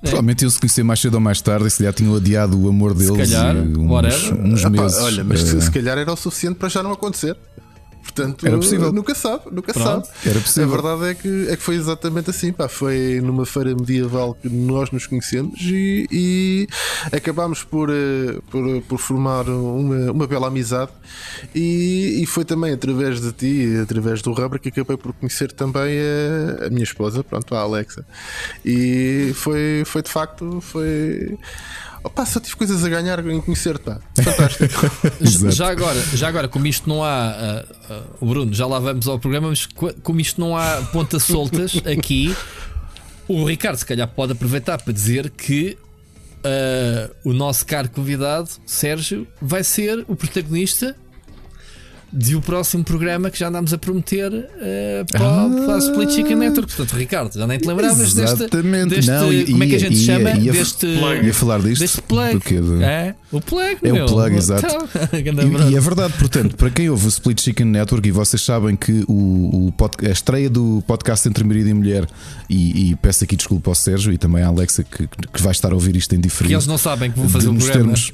Provavelmente 0.00 0.42
iam 0.42 0.50
se 0.50 0.58
conhecer 0.58 0.82
mais 0.82 0.98
cedo 0.98 1.14
ou 1.14 1.20
mais 1.20 1.42
tarde 1.42 1.66
e 1.66 1.70
se 1.70 1.76
calhar 1.78 1.92
tinham 1.92 2.14
adiado 2.14 2.58
o 2.58 2.70
amor 2.70 2.94
deles 2.94 3.12
se 3.12 3.34
calhar, 3.34 3.54
uns, 3.54 4.30
uns 4.32 4.64
meses. 4.64 4.98
Olha, 4.98 5.24
mas 5.24 5.42
uh... 5.52 5.60
se 5.60 5.70
calhar 5.70 5.98
era 5.98 6.10
o 6.10 6.16
suficiente 6.16 6.56
para 6.56 6.70
já 6.70 6.82
não 6.82 6.92
acontecer. 6.92 7.36
Portanto, 8.02 8.46
era 8.46 8.56
possível. 8.56 8.92
nunca 8.92 9.14
sabe, 9.14 9.44
nunca 9.52 9.72
Pronto. 9.72 10.06
sabe. 10.06 10.18
Era 10.26 10.40
possível. 10.40 10.68
A 10.68 10.72
verdade 10.72 11.10
é 11.10 11.14
que, 11.14 11.48
é 11.48 11.56
que 11.56 11.62
foi 11.62 11.76
exatamente 11.76 12.30
assim. 12.30 12.52
Pá. 12.52 12.68
Foi 12.68 13.20
numa 13.22 13.46
feira 13.46 13.74
medieval 13.74 14.34
que 14.34 14.48
nós 14.48 14.90
nos 14.90 15.06
conhecemos 15.06 15.60
e, 15.60 16.06
e 16.10 16.68
acabámos 17.12 17.62
por, 17.62 17.90
uh, 17.90 18.42
por, 18.50 18.82
por, 18.82 18.98
formar 18.98 19.48
uma, 19.48 20.12
uma 20.12 20.26
bela 20.26 20.48
amizade. 20.48 20.90
E, 21.54 22.20
e, 22.22 22.26
foi 22.26 22.44
também 22.44 22.72
através 22.72 23.20
de 23.20 23.32
ti, 23.32 23.78
através 23.82 24.22
do 24.22 24.32
Rubber, 24.32 24.60
que 24.60 24.68
acabei 24.70 24.96
por 24.96 25.12
conhecer 25.12 25.52
também 25.52 25.98
a, 26.00 26.66
a 26.66 26.70
minha 26.70 26.84
esposa, 26.84 27.22
pronto, 27.22 27.54
a 27.54 27.60
Alexa. 27.60 28.04
E 28.64 29.32
foi, 29.34 29.82
foi 29.84 30.02
de 30.02 30.10
facto, 30.10 30.60
foi. 30.60 31.38
Opa, 32.02 32.24
só 32.24 32.40
tive 32.40 32.56
coisas 32.56 32.84
a 32.84 32.88
ganhar 32.88 33.24
em 33.26 33.40
conhecer-te, 33.40 33.82
pá. 33.84 34.00
Fantástico. 34.16 35.50
já, 35.50 35.70
agora, 35.70 36.00
já 36.14 36.28
agora, 36.28 36.48
como 36.48 36.66
isto 36.66 36.88
não 36.88 37.04
há. 37.04 37.66
Uh, 37.90 37.92
uh, 37.94 38.02
o 38.20 38.26
Bruno, 38.26 38.52
já 38.54 38.66
lá 38.66 38.78
vamos 38.78 39.06
ao 39.06 39.18
programa, 39.18 39.48
mas 39.48 39.66
como 40.02 40.20
isto 40.20 40.40
não 40.40 40.56
há 40.56 40.82
pontas 40.92 41.22
soltas 41.24 41.74
aqui, 41.86 42.34
o 43.28 43.44
Ricardo, 43.44 43.76
se 43.76 43.86
calhar, 43.86 44.08
pode 44.08 44.32
aproveitar 44.32 44.80
para 44.82 44.92
dizer 44.92 45.30
que 45.30 45.76
uh, 46.38 47.14
o 47.24 47.32
nosso 47.32 47.66
caro 47.66 47.88
convidado, 47.90 48.48
Sérgio, 48.64 49.26
vai 49.40 49.62
ser 49.62 50.04
o 50.08 50.16
protagonista 50.16 50.96
de 52.12 52.34
o 52.34 52.40
próximo 52.40 52.82
programa 52.82 53.30
que 53.30 53.38
já 53.38 53.48
andámos 53.48 53.72
a 53.72 53.78
prometer 53.78 54.32
uh, 54.32 55.12
para, 55.12 55.24
ah, 55.24 55.48
para 55.64 55.74
a 55.74 55.78
Split 55.78 56.10
Chicken 56.10 56.36
Network. 56.36 56.74
Portanto, 56.74 56.98
Ricardo, 56.98 57.38
já 57.38 57.46
nem 57.46 57.58
te 57.58 57.68
lembravas 57.68 58.14
deste, 58.14 58.46
deste 58.88 59.10
não, 59.10 59.32
ia, 59.32 59.46
como 59.46 59.62
é 59.62 59.66
que 59.66 59.76
a 59.76 59.78
gente 59.78 59.96
ia, 59.96 60.06
chama? 60.06 60.30
Ia, 60.30 60.52
deste 60.52 60.86
ia 60.86 61.34
falar 61.34 61.60
disto. 61.60 61.80
Deste 61.80 62.02
plug. 62.02 62.32
Do 62.32 62.40
quê? 62.40 62.60
Do... 62.60 62.82
É, 62.82 63.14
o 63.30 63.40
plug. 63.40 63.78
É 63.82 63.92
meu. 63.92 64.06
o 64.06 64.08
plug, 64.08 64.36
exato. 64.36 64.66
Então, 65.12 65.68
e, 65.68 65.72
e, 65.72 65.76
é 65.76 65.80
verdade, 65.80 66.14
portanto, 66.18 66.56
para 66.56 66.70
quem 66.70 66.88
ouve 66.88 67.06
o 67.06 67.08
Split 67.08 67.40
Chicken 67.40 67.66
Network 67.66 68.08
e 68.08 68.10
vocês 68.10 68.42
sabem 68.42 68.74
que 68.74 69.04
o, 69.06 69.66
o 69.66 69.72
pod, 69.72 69.94
a 70.06 70.10
estreia 70.10 70.48
do 70.48 70.82
podcast 70.86 71.28
Entre 71.28 71.44
Marido 71.44 71.68
e 71.68 71.74
Mulher, 71.74 72.06
e, 72.48 72.90
e, 72.90 72.96
peço 72.96 73.24
aqui 73.24 73.36
desculpa 73.36 73.70
ao 73.70 73.74
Sérgio 73.74 74.12
e 74.12 74.18
também 74.18 74.42
à 74.42 74.48
Alexa 74.48 74.82
que, 74.82 75.06
que 75.06 75.42
vai 75.42 75.52
estar 75.52 75.72
a 75.72 75.74
ouvir 75.74 75.96
isto 75.96 76.14
em 76.14 76.20
diferente. 76.20 76.48
Que 76.48 76.54
eles 76.54 76.66
não 76.66 76.78
sabem 76.78 77.10
que 77.10 77.18
vou 77.18 77.28
fazer 77.28 77.48
o 77.48 77.52
um 77.52 77.56
programa. 77.58 77.94
Termos, 77.94 78.12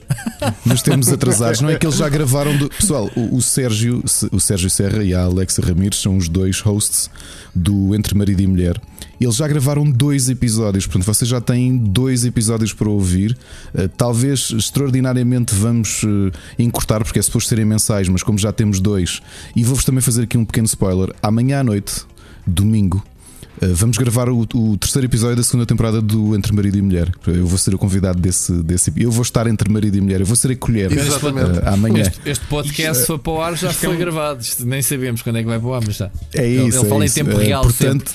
nos 0.64 0.82
termos 0.82 1.08
atrasados, 1.08 1.60
não 1.60 1.70
é 1.70 1.76
que 1.76 1.86
eles 1.86 1.96
já 1.96 2.08
gravaram. 2.08 2.56
Do, 2.56 2.68
pessoal, 2.68 3.10
o, 3.16 3.36
o 3.36 3.42
Sérgio 3.42 3.85
Sérgio, 3.86 4.02
o 4.32 4.40
Sérgio 4.40 4.70
Serra 4.70 5.04
e 5.04 5.14
a 5.14 5.22
Alexa 5.22 5.62
Ramires 5.62 6.00
são 6.00 6.16
os 6.16 6.28
dois 6.28 6.60
hosts 6.60 7.08
do 7.54 7.94
Entre 7.94 8.16
Marido 8.16 8.40
e 8.40 8.46
Mulher. 8.46 8.80
Eles 9.20 9.36
já 9.36 9.46
gravaram 9.48 9.90
dois 9.90 10.28
episódios, 10.28 10.86
portanto 10.86 11.06
vocês 11.06 11.28
já 11.28 11.40
têm 11.40 11.76
dois 11.76 12.24
episódios 12.24 12.72
para 12.72 12.88
ouvir. 12.88 13.36
Uh, 13.74 13.88
talvez 13.96 14.50
extraordinariamente 14.50 15.54
vamos 15.54 16.02
uh, 16.02 16.30
encurtar, 16.58 17.02
porque 17.02 17.18
é 17.18 17.22
suposto 17.22 17.48
serem 17.48 17.64
mensais, 17.64 18.08
mas 18.08 18.22
como 18.22 18.36
já 18.38 18.52
temos 18.52 18.80
dois, 18.80 19.22
e 19.54 19.64
vou-vos 19.64 19.84
também 19.84 20.02
fazer 20.02 20.24
aqui 20.24 20.36
um 20.36 20.44
pequeno 20.44 20.66
spoiler: 20.66 21.14
amanhã 21.22 21.60
à 21.60 21.64
noite, 21.64 22.04
domingo, 22.46 23.02
vamos 23.60 23.96
gravar 23.96 24.28
o, 24.28 24.46
o, 24.54 24.76
terceiro 24.76 25.06
episódio 25.06 25.36
da 25.36 25.42
segunda 25.42 25.64
temporada 25.64 26.00
do 26.00 26.34
Entre 26.36 26.52
Marido 26.52 26.76
e 26.78 26.82
Mulher. 26.82 27.10
Eu 27.26 27.46
vou 27.46 27.58
ser 27.58 27.74
o 27.74 27.78
convidado 27.78 28.20
desse, 28.20 28.52
desse 28.62 28.92
Eu 28.96 29.10
vou 29.10 29.22
estar 29.22 29.46
entre 29.46 29.70
marido 29.70 29.96
e 29.96 30.00
mulher. 30.00 30.20
Eu 30.20 30.26
vou 30.26 30.36
ser 30.36 30.52
a 30.52 30.56
colher 30.56 30.92
Exatamente. 30.92 31.58
Uh, 31.58 31.68
amanhã. 31.68 32.02
Este, 32.02 32.20
este 32.28 32.46
podcast 32.46 33.00
Isto, 33.00 33.06
foi 33.06 33.18
para 33.18 33.32
o 33.32 33.40
ar, 33.40 33.56
já 33.56 33.72
foi 33.72 33.88
é 33.88 33.92
um... 33.92 33.96
gravado. 33.96 34.42
Isto, 34.42 34.66
nem 34.66 34.82
sabemos 34.82 35.22
quando 35.22 35.36
é 35.36 35.42
que 35.42 35.48
vai 35.48 35.58
para 35.58 35.68
o 35.68 35.74
ar, 35.74 35.82
mas 35.86 35.96
já. 35.96 36.10
É 36.34 36.46
isso. 36.46 36.60
Ele, 36.60 36.76
ele 36.76 36.88
fala 36.88 37.04
é 37.04 37.06
em 37.06 37.10
tempo 37.10 37.30
uh, 37.32 37.38
real. 37.38 37.62
Portanto, 37.62 38.12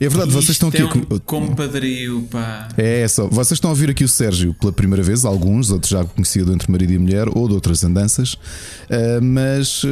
é 0.00 0.08
verdade, 0.08 0.30
vocês 0.30 0.50
estão 0.50 0.68
aqui. 0.68 0.82
É 0.82 0.84
um 0.84 1.18
compadrio, 1.20 2.22
pá. 2.30 2.68
É 2.76 3.08
só. 3.08 3.26
Vocês 3.26 3.56
estão 3.56 3.70
a 3.70 3.72
ouvir 3.72 3.90
aqui 3.90 4.04
o 4.04 4.08
Sérgio 4.08 4.54
pela 4.54 4.72
primeira 4.72 5.02
vez, 5.02 5.24
alguns, 5.24 5.70
outros 5.70 5.90
já 5.90 6.04
conhecido 6.04 6.52
entre 6.52 6.70
marido 6.70 6.92
e 6.92 6.98
mulher 6.98 7.28
ou 7.32 7.48
de 7.48 7.54
outras 7.54 7.82
andanças, 7.84 8.36
mas 9.22 9.82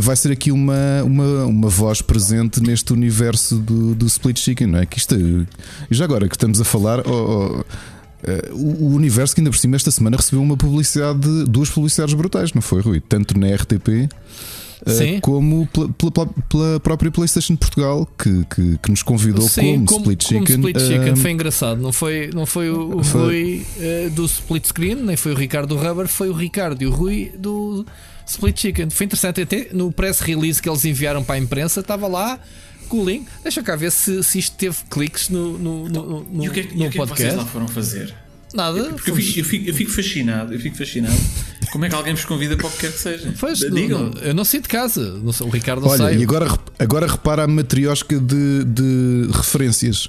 vai 0.00 0.16
ser 0.16 0.32
aqui 0.32 0.52
uma, 0.52 1.02
uma, 1.04 1.44
uma 1.46 1.68
voz 1.68 2.00
presente 2.02 2.60
neste 2.62 2.92
universo 2.92 3.56
do, 3.56 3.87
do 3.94 4.06
Split 4.06 4.38
Chicken 4.38 4.66
não 4.68 4.78
é? 4.78 4.86
Que 4.86 4.98
isto, 4.98 5.16
já 5.90 6.04
agora 6.04 6.28
que 6.28 6.34
estamos 6.34 6.60
a 6.60 6.64
falar, 6.64 7.06
oh, 7.06 7.10
oh, 7.10 7.60
uh, 7.60 8.54
o 8.54 8.94
universo 8.94 9.34
que 9.34 9.40
ainda 9.40 9.50
por 9.50 9.58
cima 9.58 9.76
esta 9.76 9.90
semana 9.90 10.16
recebeu 10.16 10.42
uma 10.42 10.56
publicidade, 10.56 11.44
duas 11.44 11.70
publicidades 11.70 12.14
brutais, 12.14 12.52
não 12.52 12.62
foi, 12.62 12.80
Rui? 12.82 13.00
Tanto 13.00 13.38
na 13.38 13.54
RTP. 13.54 14.08
Uh, 14.86 15.02
eh, 15.02 15.20
como 15.20 15.66
pela, 15.66 15.88
pela, 15.88 16.26
pela, 16.48 16.80
própria 16.80 17.10
PlayStation 17.10 17.54
de 17.54 17.58
Portugal 17.58 18.08
que, 18.16 18.44
que, 18.44 18.78
que 18.78 18.90
nos 18.90 19.02
convidou 19.02 19.48
Sim, 19.48 19.84
como, 19.84 19.86
como, 19.86 20.00
Split 20.12 20.22
Chicken. 20.22 20.44
Como 20.44 20.68
Split 20.68 20.80
Chicken. 20.80 21.12
Uh, 21.12 21.16
foi 21.16 21.30
engraçado, 21.32 21.80
não 21.80 21.92
foi, 21.92 22.30
não 22.32 22.46
foi 22.46 22.70
o, 22.70 23.02
foi... 23.02 23.20
Rui 23.20 23.66
uh, 23.76 24.10
do 24.10 24.24
Split 24.24 24.66
Screen, 24.66 24.94
nem 24.96 25.16
foi 25.16 25.32
o 25.32 25.34
Ricardo 25.34 25.74
do 25.74 25.76
Rubber, 25.76 26.06
foi 26.06 26.28
o 26.28 26.32
Ricardo 26.32 26.80
e 26.80 26.86
o 26.86 26.90
Rui 26.90 27.32
do 27.36 27.84
Split 28.24 28.60
Chicken. 28.60 28.90
Foi 28.90 29.06
interessante, 29.06 29.40
até 29.40 29.68
no 29.72 29.90
press 29.90 30.20
release 30.20 30.62
que 30.62 30.68
eles 30.68 30.84
enviaram 30.84 31.24
para 31.24 31.34
a 31.34 31.38
imprensa, 31.38 31.80
estava 31.80 32.06
lá 32.06 32.38
link. 32.96 33.26
Deixa 33.42 33.62
cá 33.62 33.76
ver 33.76 33.92
se, 33.92 34.22
se 34.22 34.38
isto 34.38 34.56
teve 34.56 34.76
cliques 34.90 35.28
no, 35.28 35.58
no, 35.58 35.88
no, 35.88 36.24
no, 36.24 36.44
e 36.44 36.48
o 36.48 36.52
que 36.52 36.60
é, 36.60 36.62
no 36.64 36.84
e 36.84 36.86
o 36.86 36.90
que 36.90 36.98
podcast. 36.98 37.22
É 37.22 37.28
que 37.28 37.34
vocês 37.34 37.36
lá 37.36 37.44
foram 37.46 37.68
fazer? 37.68 38.14
Nada. 38.54 38.78
Eu, 38.78 38.84
eu, 38.86 38.98
fico, 38.98 39.10
eu, 39.10 39.44
fico, 39.44 39.68
eu, 39.68 39.74
fico, 39.74 39.90
fascinado, 39.90 40.54
eu 40.54 40.60
fico 40.60 40.76
fascinado. 40.76 41.16
Como 41.70 41.84
é 41.84 41.88
que 41.88 41.94
alguém 41.94 42.14
vos 42.14 42.24
convida 42.24 42.56
para 42.56 42.66
o 42.66 42.70
que 42.70 42.78
quer 42.78 42.92
que 42.92 42.98
seja? 42.98 43.34
Pois, 43.38 43.58
Digam. 43.58 44.10
eu 44.22 44.34
não 44.34 44.44
sei 44.44 44.60
de 44.60 44.68
casa. 44.68 45.18
Não 45.18 45.32
sei, 45.32 45.46
o 45.46 45.50
Ricardo 45.50 45.86
Olha, 45.86 45.98
sai. 45.98 46.16
e 46.16 46.22
agora, 46.22 46.58
agora 46.78 47.06
repara 47.06 47.44
a 47.44 47.46
matriosca 47.46 48.18
de, 48.18 48.64
de 48.64 49.28
referências. 49.32 50.08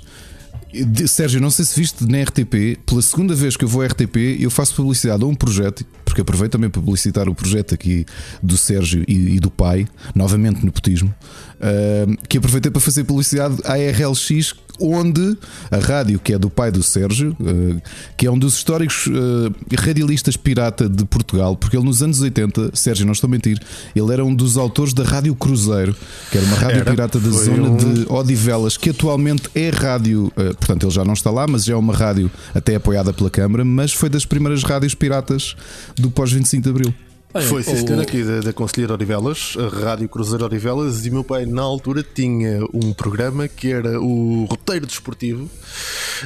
De, 0.72 1.08
Sérgio, 1.08 1.42
não 1.42 1.50
sei 1.50 1.66
se 1.66 1.78
viste 1.78 2.06
na 2.06 2.22
RTP, 2.22 2.80
pela 2.86 3.02
segunda 3.02 3.36
vez 3.36 3.58
que 3.58 3.66
eu 3.66 3.68
vou 3.68 3.82
à 3.82 3.88
RTP, 3.88 4.38
eu 4.40 4.52
faço 4.52 4.76
publicidade 4.76 5.24
a 5.24 5.28
um 5.28 5.36
projeto, 5.36 5.84
porque 6.10 6.22
aproveito 6.22 6.54
também 6.54 6.72
para 6.72 6.82
publicitar 6.82 7.30
o 7.30 7.36
projeto 7.36 7.76
aqui 7.76 8.04
do 8.42 8.58
Sérgio 8.58 9.06
e, 9.08 9.36
e 9.36 9.40
do 9.40 9.52
pai, 9.52 9.88
novamente 10.16 10.66
no 10.66 10.72
putismo, 10.72 11.14
uh, 11.60 12.18
que 12.28 12.40
aproveitei 12.40 12.72
para 12.72 12.82
fazer 12.82 13.04
publicidade 13.04 13.58
à 13.64 13.76
RLX, 13.76 14.56
onde 14.82 15.38
a 15.70 15.78
rádio, 15.78 16.20
que 16.20 16.34
é 16.34 16.40
do 16.40 16.50
pai 16.50 16.72
do 16.72 16.82
Sérgio, 16.82 17.36
uh, 17.40 17.82
que 18.18 18.26
é 18.26 18.32
um 18.32 18.40
dos 18.40 18.56
históricos 18.56 19.06
uh, 19.08 19.54
radialistas 19.78 20.36
pirata 20.36 20.90
de 20.90 21.06
Portugal, 21.06 21.56
porque 21.56 21.78
ele 21.78 21.86
nos 21.86 22.02
anos 22.02 22.22
80, 22.22 22.72
Sérgio, 22.74 23.06
não 23.06 23.14
estou 23.14 23.28
a 23.28 23.32
mentir, 23.32 23.62
ele 23.96 24.12
era 24.12 24.26
um 24.26 24.34
dos 24.34 24.58
autores 24.58 24.94
da 24.94 25.04
Rádio 25.04 25.36
Cruzeiro, 25.36 25.96
que 26.32 26.38
era 26.38 26.48
uma 26.48 26.56
rádio 26.56 26.78
era, 26.78 26.90
pirata 26.90 27.20
da 27.20 27.30
zona 27.30 27.70
um... 27.70 27.78
de 27.78 28.12
Odivelas, 28.12 28.78
que 28.78 28.90
atualmente 28.90 29.48
é 29.54 29.70
rádio, 29.70 30.28
uh, 30.28 30.56
portanto 30.56 30.86
ele 30.86 30.92
já 30.92 31.06
não 31.06 31.14
está 31.14 31.30
lá, 31.30 31.46
mas 31.46 31.66
já 31.66 31.74
é 31.74 31.78
uma 31.78 31.94
rádio 31.94 32.32
até 32.56 32.76
apoiada 32.76 33.14
pela 33.14 33.30
Câmara, 33.30 33.64
mas 33.64 33.94
foi 33.94 34.10
das 34.10 34.26
primeiras 34.26 34.64
rádios 34.64 34.96
piratas 34.96 35.56
do 36.00 36.10
pós-25 36.10 36.62
de 36.62 36.70
Abril. 36.70 36.94
Foi 37.32 37.62
assistente 37.62 38.02
aqui 38.02 38.24
da, 38.24 38.40
da 38.40 38.52
Conselheira 38.52 38.96
Odivelas, 38.96 39.56
a 39.56 39.68
Rádio 39.68 40.10
Cruzeiro 40.10 40.46
Odivelas, 40.46 41.06
e 41.06 41.12
meu 41.12 41.24
pai 41.24 41.46
na 41.46 41.62
altura 41.62 42.02
tinha 42.04 42.60
um 42.74 42.92
programa 42.92 43.48
que 43.48 43.72
era 43.72 44.02
o 44.02 44.46
Roteiro 44.46 44.88
Desportivo, 44.88 45.48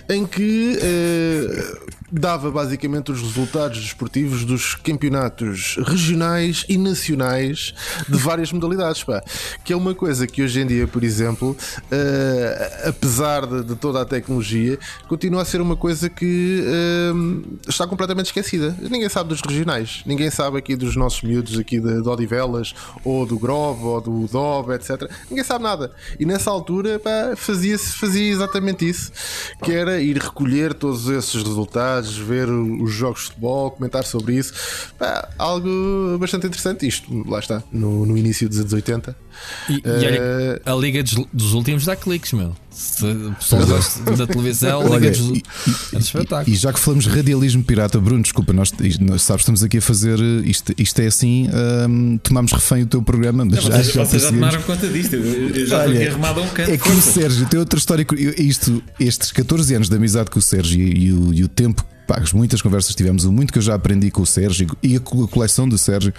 em 0.07 0.25
que 0.25 0.79
eh, 0.81 1.88
dava 2.10 2.50
basicamente 2.51 3.12
os 3.12 3.22
resultados 3.22 3.81
desportivos 3.81 4.45
dos 4.45 4.75
campeonatos 4.75 5.77
regionais 5.83 6.63
e 6.69 6.77
nacionais 6.77 7.74
de 8.07 8.17
várias 8.17 8.53
modalidades, 8.53 9.03
pá. 9.03 9.22
que 9.65 9.74
é 9.74 9.75
uma 9.75 9.93
coisa 9.93 10.25
que 10.25 10.41
hoje 10.41 10.62
em 10.62 10.67
dia, 10.67 10.88
por 10.88 11.03
exemplo, 11.03 11.57
eh, 11.91 12.83
apesar 12.86 13.45
de, 13.45 13.63
de, 13.65 13.75
toda 13.75 14.01
a 14.01 14.05
tecnologia, 14.05 14.79
continua 15.10 15.41
a 15.41 15.45
ser 15.45 15.60
uma 15.60 15.75
coisa 15.75 16.10
que 16.10 16.63
eh, 16.65 17.67
está 17.67 17.86
completamente 17.86 18.27
esquecida. 18.27 18.74
Ninguém 18.79 19.10
sabe 19.10 19.29
dos 19.29 19.41
regionais, 19.41 20.01
ninguém 20.05 20.31
sabe 20.31 20.60
aqui 20.60 20.77
dos 20.77 20.92
dos 20.93 20.95
nossos 20.95 21.21
miúdos 21.21 21.57
aqui 21.57 21.79
de, 21.79 22.01
de 22.01 22.07
Odivelas, 22.07 22.73
ou 23.03 23.25
do 23.25 23.38
Grove, 23.38 23.83
ou 23.83 24.01
do 24.01 24.27
Dob, 24.27 24.73
etc. 24.73 25.09
Ninguém 25.29 25.43
sabe 25.43 25.63
nada. 25.63 25.91
E 26.19 26.25
nessa 26.25 26.50
altura 26.50 27.01
fazia, 27.35 27.77
fazia 27.77 28.31
exatamente 28.31 28.88
isso, 28.88 29.12
que 29.63 29.71
era 29.71 30.01
ir 30.01 30.17
recolher 30.17 30.73
todos 30.73 31.07
esses 31.09 31.41
resultados, 31.43 32.17
ver 32.17 32.50
os 32.50 32.91
jogos 32.91 33.21
de 33.21 33.25
futebol, 33.27 33.71
comentar 33.71 34.03
sobre 34.03 34.35
isso. 34.35 34.53
Pá, 34.97 35.29
algo 35.38 36.17
bastante 36.19 36.47
interessante. 36.47 36.88
Isto, 36.88 37.27
lá 37.29 37.39
está, 37.39 37.63
no, 37.71 38.05
no 38.05 38.17
início 38.17 38.47
dos 38.47 38.59
anos 38.59 38.73
80. 38.73 39.23
E, 39.69 39.73
uh, 39.75 39.81
e 39.85 40.05
olha, 40.05 40.19
eh, 40.19 40.61
a 40.65 40.73
Liga 40.75 41.03
dos, 41.03 41.25
dos 41.31 41.53
Últimos 41.53 41.85
dá 41.85 41.95
cliques, 41.95 42.33
meu. 42.33 42.55
Se 42.69 43.05
o 43.05 43.33
pessoal 43.33 43.65
gosta 43.67 44.11
da 44.15 44.25
televisão, 44.27 44.89
Olha, 44.89 45.11
dos... 45.11 45.19
e, 45.19 45.43
é 45.93 45.99
espetáculo. 45.99 46.49
E 46.49 46.55
já 46.55 46.73
que 46.73 46.79
falamos 46.79 47.03
de 47.03 47.11
radialismo 47.11 47.63
pirata, 47.63 47.99
Bruno, 47.99 48.23
desculpa, 48.23 48.51
nós, 48.51 48.73
nós 48.99 49.21
sabes, 49.21 49.41
estamos 49.41 49.63
aqui 49.63 49.77
a 49.77 49.81
fazer 49.81 50.19
isto, 50.43 50.73
isto 50.77 50.99
é 50.99 51.05
assim, 51.05 51.47
um, 51.87 52.17
tomamos 52.17 52.51
refém 52.51 52.81
o 52.81 52.87
teu 52.87 53.01
programa, 53.03 53.45
mas 53.45 53.55
não, 53.55 53.61
já, 53.61 53.77
vocês, 53.77 53.93
já, 53.93 54.03
vocês 54.03 54.21
já 54.23 54.29
tomaram 54.29 54.61
conta 54.63 54.87
disto. 54.87 55.15
Eu, 55.15 55.67
já 55.67 55.85
estou 55.85 55.93
aqui 55.93 56.07
arrumado 56.07 56.39
a 56.39 56.43
um 56.43 56.49
canto. 56.49 56.71
É 56.71 56.77
que 56.77 56.89
o 56.89 57.01
Sérgio 57.01 57.45
tem 57.47 57.59
outra 57.59 57.77
história. 57.77 58.05
Isto, 58.39 58.83
estes 58.99 59.31
14 59.31 59.75
anos 59.75 59.89
de 59.89 59.95
amizade 59.95 60.31
com 60.31 60.39
o 60.39 60.41
Sérgio 60.41 60.81
e, 60.81 61.05
e, 61.05 61.13
o, 61.13 61.33
e 61.33 61.43
o 61.43 61.47
tempo 61.47 61.85
Pá, 62.05 62.22
muitas 62.33 62.62
conversas 62.62 62.93
tivemos, 62.95 63.24
o 63.24 63.31
muito 63.31 63.53
que 63.53 63.60
eu 63.60 63.62
já 63.62 63.75
aprendi 63.75 64.12
com 64.12 64.24
o 64.24 64.25
Sérgio 64.25 64.67
e 64.83 64.98
a 64.98 65.00
coleção 65.00 65.67
do 65.67 65.77
Sérgio. 65.77 66.13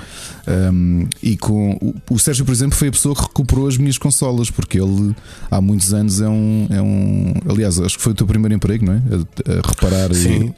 Um, 0.49 1.07
e 1.23 1.37
com 1.37 1.73
o, 1.73 1.95
o, 2.15 2.19
Sérgio, 2.19 2.45
por 2.45 2.53
exemplo, 2.53 2.77
foi 2.77 2.89
a 2.89 2.93
pessoa 2.93 3.15
que 3.15 3.21
recuperou 3.21 3.69
as 3.69 3.77
minhas 3.77 3.99
consolas, 3.99 4.51
porque 4.51 4.81
ele 4.81 5.15
há 5.51 5.61
muitos 5.61 5.93
anos 5.93 6.23
é 6.23 6.29
um. 6.29 6.67
É 6.71 6.81
um 6.81 7.35
aliás, 7.51 7.79
acho 7.79 7.99
que 7.99 8.03
foi 8.03 8.13
o 8.13 8.15
teu 8.15 8.27
primeiro 8.27 8.55
emprego, 8.55 8.87
não 8.87 8.95
é? 8.95 8.97
A, 8.97 9.59
a 9.59 9.69
reparar 9.69 10.11
e, 10.13 10.47
eh, 10.47 10.53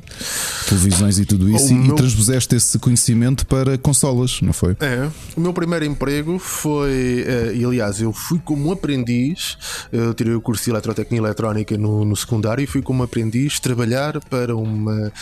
televisões 0.68 1.18
e 1.18 1.24
tudo 1.24 1.50
isso, 1.50 1.72
e, 1.72 1.74
meu... 1.74 1.96
transpuseste 1.96 2.54
esse 2.54 2.78
conhecimento 2.78 3.44
para 3.46 3.76
consolas, 3.78 4.40
não 4.40 4.52
foi? 4.52 4.76
É. 4.80 5.08
O 5.36 5.40
meu 5.40 5.52
primeiro 5.52 5.84
emprego 5.84 6.38
foi. 6.38 7.24
Uh, 7.26 7.54
e 7.54 7.64
aliás, 7.64 8.00
eu 8.00 8.12
fui 8.12 8.38
como 8.38 8.70
aprendiz, 8.70 9.58
eu 9.92 10.14
tirei 10.14 10.34
o 10.34 10.40
curso 10.40 10.64
de 10.64 10.70
eletrotecnia 10.70 11.18
eletrónica 11.18 11.76
no, 11.76 12.04
no 12.04 12.14
secundário 12.14 12.62
e 12.62 12.66
fui 12.66 12.80
como 12.82 13.02
aprendiz 13.02 13.58
trabalhar 13.58 14.20
para 14.30 14.54
uma 14.54 15.12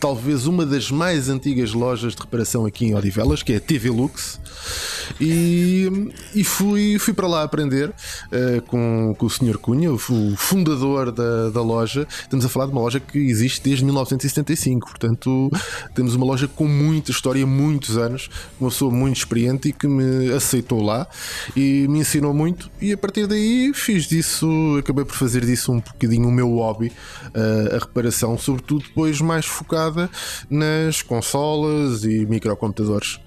talvez 0.00 0.46
uma 0.46 0.64
das 0.66 0.90
mais 0.90 1.28
antigas 1.28 1.72
lojas 1.72 2.14
de 2.14 2.20
reparação 2.22 2.66
aqui 2.66 2.86
em 2.86 2.94
Odivelas, 2.94 3.42
que 3.42 3.52
é 3.52 3.56
a 3.56 3.60
TV 3.60 3.90
Lux, 3.90 4.40
e, 5.20 5.90
e 6.34 6.44
fui, 6.44 6.98
fui 6.98 7.14
para 7.14 7.26
lá 7.26 7.42
aprender 7.42 7.88
uh, 7.88 8.62
com, 8.66 9.14
com 9.16 9.26
o 9.26 9.30
Sr. 9.30 9.58
Cunha, 9.58 9.92
o 9.92 9.98
fundador 9.98 11.10
da, 11.12 11.50
da 11.50 11.62
loja. 11.62 12.06
Estamos 12.22 12.44
a 12.44 12.48
falar 12.48 12.66
de 12.66 12.72
uma 12.72 12.80
loja 12.80 13.00
que 13.00 13.18
existe 13.18 13.62
desde 13.62 13.84
1975, 13.84 14.88
portanto, 14.88 15.50
temos 15.94 16.14
uma 16.14 16.26
loja 16.26 16.48
com 16.48 16.66
muita 16.66 17.10
história, 17.10 17.46
muitos 17.46 17.96
anos, 17.96 18.28
uma 18.60 18.70
pessoa 18.70 18.92
muito 18.92 19.16
experiente 19.16 19.68
e 19.68 19.72
que 19.72 19.86
me 19.86 20.32
aceitou 20.32 20.82
lá 20.82 21.06
e 21.56 21.86
me 21.88 22.00
ensinou 22.00 22.32
muito. 22.32 22.70
E 22.80 22.92
a 22.92 22.96
partir 22.96 23.26
daí 23.26 23.72
fiz 23.74 24.04
disso, 24.04 24.46
acabei 24.78 25.04
por 25.04 25.14
fazer 25.14 25.44
disso 25.44 25.72
um 25.72 25.80
bocadinho 25.80 26.28
o 26.28 26.32
meu 26.32 26.48
hobby, 26.56 26.88
uh, 26.88 27.76
a 27.76 27.78
reparação, 27.78 28.38
sobretudo 28.38 28.84
depois 28.84 29.20
mais 29.22 29.46
focada 29.46 30.10
nas 30.50 31.02
consolas 31.02 32.04
e 32.04 32.26
microcomputadores. 32.26 33.18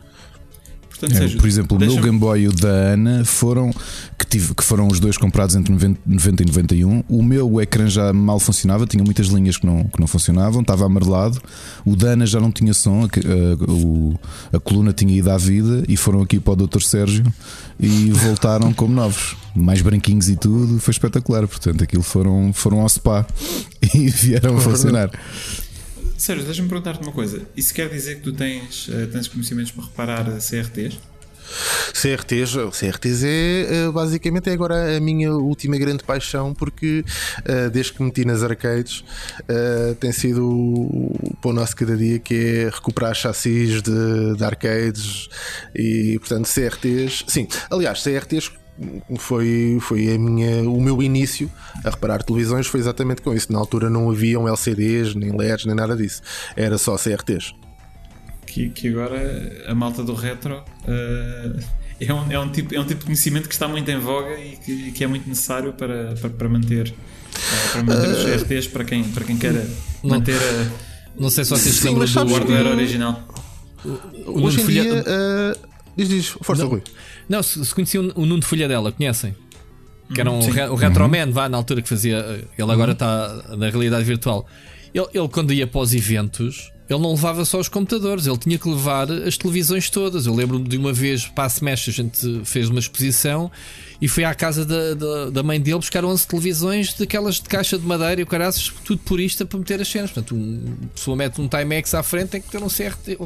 Portanto, 1.00 1.22
é, 1.22 1.28
por 1.38 1.48
exemplo, 1.48 1.78
o 1.78 1.80
meu 1.80 2.02
Game 2.02 2.18
Boy 2.18 2.42
e 2.42 2.48
o 2.48 2.54
da 2.54 2.70
Ana 2.70 3.26
foram 3.26 3.70
que, 4.18 4.26
tive, 4.26 4.56
que 4.56 4.64
foram 4.64 4.88
os 4.88 4.98
dois 5.00 5.18
comprados 5.18 5.54
entre 5.54 5.72
90, 5.74 6.00
90 6.06 6.44
e 6.44 6.46
91. 6.46 7.04
O 7.10 7.22
meu 7.22 7.62
ecrã 7.62 7.88
já 7.88 8.14
mal 8.14 8.40
funcionava, 8.40 8.88
tinha 8.88 9.04
muitas 9.04 9.28
linhas 9.28 9.58
que 9.58 9.66
não, 9.66 9.84
que 9.84 10.00
não 10.00 10.08
funcionavam, 10.08 10.62
estava 10.62 10.86
amarelado. 10.86 11.42
O 11.86 11.98
da 11.98 12.10
Ana 12.10 12.26
já 12.26 12.40
não 12.40 12.50
tinha 12.50 12.74
som, 12.74 13.04
a, 13.04 13.06
a, 13.06 14.58
a, 14.58 14.60
coluna 14.60 14.94
tinha 14.94 15.14
ido 15.14 15.30
à 15.30 15.38
vida 15.38 15.84
e 15.88 15.98
foram 15.98 16.22
aqui 16.22 16.40
para 16.40 16.54
o 16.54 16.68
Dr. 16.68 16.82
Sérgio 16.82 17.26
e 17.78 18.10
voltaram 18.12 18.72
como 18.72 18.94
novos, 18.94 19.36
mais 19.54 19.82
branquinhos 19.82 20.30
e 20.30 20.38
tudo. 20.38 20.80
Foi 20.80 20.94
espetacular. 20.94 21.46
Portanto, 21.46 21.84
aquilo 21.84 22.04
foram, 22.04 22.54
foram 22.54 22.80
ao 22.80 22.88
spa 22.88 23.28
e 23.94 24.10
vieram 24.10 24.58
a 24.58 24.62
funcionar. 24.62 25.12
Sérgio, 26.18 26.46
deixa-me 26.46 26.70
perguntar-te 26.70 27.02
uma 27.04 27.12
coisa. 27.12 27.42
Isso 27.56 27.74
quer 27.74 27.90
dizer 27.90 28.16
que 28.16 28.22
tu 28.22 28.34
tens, 28.34 28.88
uh, 28.88 29.08
tens 29.12 29.28
conhecimentos 29.28 29.72
para 29.72 29.84
reparar 29.84 30.26
CRTs? 30.40 30.98
CRTs, 31.94 32.56
CRTs 32.72 33.24
é 33.24 33.86
eh, 33.86 33.92
basicamente 33.92 34.50
é 34.50 34.54
agora 34.54 34.98
a 34.98 35.00
minha 35.00 35.32
última 35.32 35.78
grande 35.78 36.04
paixão 36.04 36.56
porque 36.56 37.06
uh, 37.42 37.70
desde 37.70 37.94
que 37.94 38.02
meti 38.02 38.26
nas 38.26 38.42
arcades 38.42 39.04
tem 40.00 40.12
sido 40.12 40.44
o 40.44 41.54
nosso 41.54 41.76
cada 41.76 41.96
dia 41.96 42.18
que 42.18 42.34
é 42.34 42.70
recuperar 42.70 43.14
chassis 43.14 43.84
de, 43.84 44.36
de 44.36 44.44
arcades 44.44 45.30
e 45.76 46.18
portanto 46.18 46.50
CRTs, 46.52 47.26
sim, 47.28 47.48
aliás 47.70 48.02
CRTs 48.04 48.52
foi, 49.18 49.78
foi 49.82 50.14
a 50.14 50.20
minha, 50.20 50.70
o 50.70 50.82
meu 50.82 51.02
início 51.02 51.50
a 51.84 51.90
reparar 51.90 52.24
televisões 52.24 52.68
foi 52.68 52.80
exatamente 52.80 53.22
com 53.22 53.34
isso. 53.34 53.52
Na 53.52 53.60
altura 53.60 53.90
não 53.90 54.10
haviam 54.10 54.48
LCDs, 54.48 55.16
nem 55.16 55.36
LEDs, 55.36 55.66
nem 55.66 55.76
nada 55.76 55.96
disso. 55.96 56.22
Era 56.56 56.78
só 56.78 56.96
CRTs. 56.96 57.54
Que, 58.46 58.70
que 58.70 58.90
agora 58.90 59.66
a 59.68 59.76
malta 59.76 60.04
do 60.04 60.14
retro 60.14 60.56
uh, 60.58 61.60
é, 62.00 62.14
um, 62.14 62.32
é, 62.32 62.40
um 62.40 62.50
tipo, 62.50 62.76
é 62.76 62.80
um 62.80 62.86
tipo 62.86 63.00
de 63.00 63.06
conhecimento 63.06 63.48
que 63.48 63.56
está 63.56 63.68
muito 63.68 63.90
em 63.90 64.00
voga 64.00 64.40
e 64.40 64.58
que, 64.58 64.92
que 64.92 65.04
é 65.04 65.08
muito 65.08 65.28
necessário 65.28 65.74
para, 65.74 66.14
para, 66.16 66.30
para 66.30 66.50
manter, 66.50 66.90
uh, 66.90 67.72
para 67.72 67.84
manter 67.84 68.10
os 68.10 68.26
eh, 68.26 68.38
CRTs 68.38 68.68
para 68.68 68.84
quem, 68.84 69.04
para 69.04 69.24
quem 69.24 69.38
quer 69.38 69.54
não, 70.04 70.18
manter 70.18 70.36
a. 70.36 70.72
Não 71.18 71.30
sei 71.30 71.46
se 71.46 71.52
vocês 71.52 71.76
se 71.76 71.88
lembram 71.88 72.06
do 72.06 72.34
hardware 72.34 72.68
original. 72.68 73.24
Hoje 74.26 74.62
em 74.62 74.66
dia. 74.66 75.04
Uh, 75.04 75.68
diz, 75.96 76.10
diz, 76.10 76.28
força, 76.42 76.64
não, 76.64 76.72
Rui. 76.72 76.84
Não, 77.28 77.42
se, 77.42 77.64
se 77.66 77.74
conheciam 77.74 78.12
o 78.16 78.26
Nuno 78.26 78.40
de 78.40 78.46
Folha 78.46 78.68
dela, 78.68 78.92
conhecem? 78.92 79.36
Que 80.14 80.22
era 80.22 80.30
um, 80.30 80.42
Sim. 80.42 80.52
o 80.70 80.76
Retroman, 80.76 81.26
uhum. 81.26 81.32
vá, 81.32 81.50
na 81.50 81.58
altura 81.58 81.82
que 81.82 81.90
fazia. 81.90 82.46
Ele 82.58 82.72
agora 82.72 82.92
uhum. 82.92 82.94
está 82.94 83.56
na 83.58 83.70
realidade 83.70 84.04
virtual. 84.04 84.46
Ele, 84.94 85.08
ele, 85.14 85.28
quando 85.28 85.52
ia 85.52 85.66
para 85.66 85.82
os 85.82 85.94
eventos, 85.94 86.72
ele 86.88 87.00
não 87.00 87.12
levava 87.12 87.44
só 87.44 87.60
os 87.60 87.68
computadores, 87.68 88.28
ele 88.28 88.38
tinha 88.38 88.60
que 88.60 88.70
levar 88.70 89.12
as 89.12 89.38
televisões 89.38 89.90
todas. 89.90 90.28
Eu 90.28 90.36
lembro-me 90.36 90.68
de 90.68 90.78
uma 90.78 90.94
vez, 90.94 91.26
para 91.26 91.46
a 91.46 91.48
Smash, 91.48 91.90
a 91.90 91.92
gente 91.92 92.42
fez 92.46 92.70
uma 92.70 92.80
exposição 92.80 93.52
e 94.00 94.08
foi 94.08 94.24
à 94.24 94.36
casa 94.36 94.64
da, 94.64 94.94
da, 94.94 95.30
da, 95.32 95.44
mãe 95.44 95.60
dele 95.60 95.78
buscar 95.78 96.06
11 96.06 96.28
televisões 96.28 96.94
daquelas 96.94 97.36
de 97.36 97.50
caixa 97.50 97.78
de 97.78 97.86
madeira 97.86 98.22
e 98.22 98.24
o 98.24 98.28
caraças, 98.28 98.72
tudo 98.84 99.00
purista 99.00 99.46
para 99.46 99.58
meter 99.58 99.82
as 99.82 99.88
cenas. 99.88 100.12
Portanto, 100.12 100.36
um, 100.36 100.76
a 100.84 100.88
pessoa 100.96 101.18
mete 101.18 101.42
um 101.42 101.48
Timex 101.48 101.96
à 101.96 102.04
frente, 102.04 102.30
tem 102.30 102.42
que 102.42 102.50
ter 102.50 102.62
um 102.62 102.68
CRT. 102.68 103.18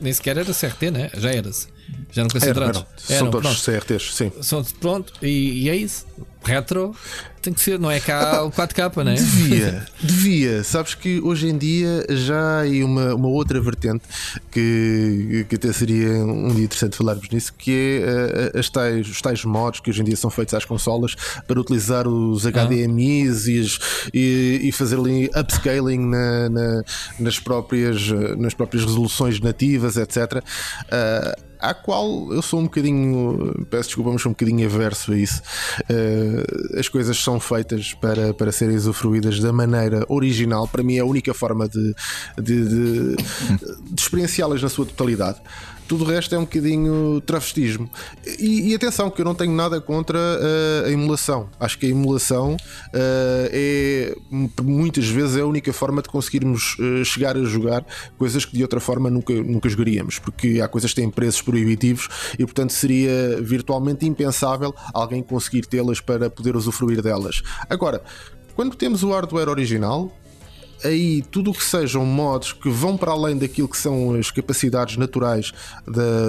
Nem 0.00 0.12
sequer 0.12 0.36
era 0.36 0.52
CRT, 0.52 0.90
né? 0.90 1.10
Já 1.16 1.30
era-se. 1.30 1.68
Já 2.12 2.22
não 2.22 2.30
concentrados. 2.30 2.76
Eram, 2.78 2.86
eram. 3.08 3.18
São 3.18 3.30
todos 3.30 3.64
CRTs, 3.64 4.14
sim. 4.14 4.32
São, 4.42 4.64
pronto, 4.80 5.12
e, 5.22 5.64
e 5.64 5.70
é 5.70 5.76
isso. 5.76 6.06
Retro 6.42 6.94
tem 7.40 7.52
que 7.52 7.60
ser, 7.60 7.78
não 7.78 7.90
é 7.90 8.00
cá 8.00 8.44
o 8.44 8.50
4K, 8.50 9.02
não 9.02 9.12
é? 9.12 9.14
Devia, 9.14 9.86
devia. 10.00 10.64
Sabes 10.64 10.94
que 10.94 11.20
hoje 11.20 11.48
em 11.48 11.56
dia 11.56 12.04
já 12.10 12.62
há 12.62 12.84
uma, 12.84 13.14
uma 13.14 13.28
outra 13.28 13.60
vertente 13.60 14.02
que, 14.50 15.46
que 15.48 15.56
até 15.56 15.72
seria 15.72 16.08
um 16.24 16.54
dia 16.54 16.64
interessante 16.64 16.96
falarmos 16.96 17.28
nisso, 17.30 17.52
que 17.56 18.02
é 18.02 18.54
uh, 18.54 18.58
as 18.58 18.68
tais, 18.68 19.08
os 19.08 19.20
tais 19.20 19.44
mods 19.44 19.80
que 19.80 19.90
hoje 19.90 20.02
em 20.02 20.04
dia 20.04 20.16
são 20.16 20.30
feitos 20.30 20.54
às 20.54 20.64
consolas 20.64 21.14
para 21.46 21.60
utilizar 21.60 22.06
os 22.06 22.44
HDMIs 22.44 23.46
ah. 23.46 23.50
e, 23.50 23.60
as, 23.60 23.78
e, 24.12 24.60
e, 24.64 24.72
fazer 24.72 24.98
ali 24.98 25.30
upscaling 25.34 25.98
na, 25.98 26.48
na, 26.48 26.82
nas, 27.18 27.38
próprias, 27.38 28.08
nas 28.36 28.54
próprias 28.54 28.84
resoluções 28.84 29.40
nativas, 29.40 29.96
etc. 29.96 30.36
Uh, 30.36 31.50
à 31.60 31.74
qual 31.74 32.32
eu 32.32 32.40
sou 32.42 32.60
um 32.60 32.64
bocadinho, 32.64 33.66
peço 33.68 33.90
desculpa, 33.90 34.10
mas 34.12 34.22
sou 34.22 34.30
um 34.30 34.32
bocadinho 34.32 34.66
averso 34.66 35.12
a 35.12 35.18
isso. 35.18 35.42
Uh, 35.82 36.78
as 36.78 36.88
coisas 36.88 37.18
são 37.30 37.38
feitas 37.38 37.94
para, 37.94 38.34
para 38.34 38.50
serem 38.50 38.74
usufruídas 38.74 39.38
da 39.38 39.52
maneira 39.52 40.04
original. 40.08 40.66
Para 40.66 40.82
mim, 40.82 40.96
é 40.96 41.00
a 41.00 41.04
única 41.04 41.32
forma 41.32 41.68
de, 41.68 41.94
de, 42.36 42.68
de, 42.68 43.16
de 43.16 44.02
experienciá-las 44.02 44.60
na 44.60 44.68
sua 44.68 44.84
totalidade. 44.84 45.40
Tudo 45.90 46.04
o 46.04 46.06
resto 46.06 46.32
é 46.36 46.38
um 46.38 46.42
bocadinho 46.42 47.20
travestismo. 47.22 47.90
E, 48.38 48.70
e 48.70 48.74
atenção, 48.76 49.10
que 49.10 49.20
eu 49.20 49.24
não 49.24 49.34
tenho 49.34 49.52
nada 49.52 49.80
contra 49.80 50.16
uh, 50.20 50.86
a 50.86 50.90
emulação. 50.92 51.50
Acho 51.58 51.76
que 51.76 51.86
a 51.86 51.88
emulação 51.88 52.52
uh, 52.54 53.48
é 53.50 54.14
muitas 54.62 55.08
vezes 55.08 55.36
é 55.36 55.40
a 55.40 55.46
única 55.46 55.72
forma 55.72 56.00
de 56.00 56.08
conseguirmos 56.08 56.76
uh, 56.78 57.04
chegar 57.04 57.36
a 57.36 57.42
jogar 57.42 57.84
coisas 58.16 58.44
que 58.44 58.56
de 58.56 58.62
outra 58.62 58.78
forma 58.78 59.10
nunca, 59.10 59.32
nunca 59.34 59.68
jogaríamos, 59.68 60.20
porque 60.20 60.60
há 60.60 60.68
coisas 60.68 60.92
que 60.92 61.00
têm 61.00 61.10
preços 61.10 61.42
proibitivos 61.42 62.08
e 62.38 62.44
portanto 62.44 62.70
seria 62.70 63.42
virtualmente 63.42 64.06
impensável 64.06 64.72
alguém 64.94 65.24
conseguir 65.24 65.66
tê-las 65.66 66.00
para 66.00 66.30
poder 66.30 66.54
usufruir 66.54 67.02
delas. 67.02 67.42
Agora, 67.68 68.00
quando 68.54 68.76
temos 68.76 69.02
o 69.02 69.10
hardware 69.10 69.48
original, 69.48 70.16
aí 70.84 71.22
tudo 71.30 71.50
o 71.50 71.54
que 71.54 71.62
sejam 71.62 72.04
mods 72.04 72.52
que 72.52 72.68
vão 72.68 72.96
para 72.96 73.12
além 73.12 73.36
daquilo 73.36 73.68
que 73.68 73.76
são 73.76 74.14
as 74.14 74.30
capacidades 74.30 74.96
naturais 74.96 75.52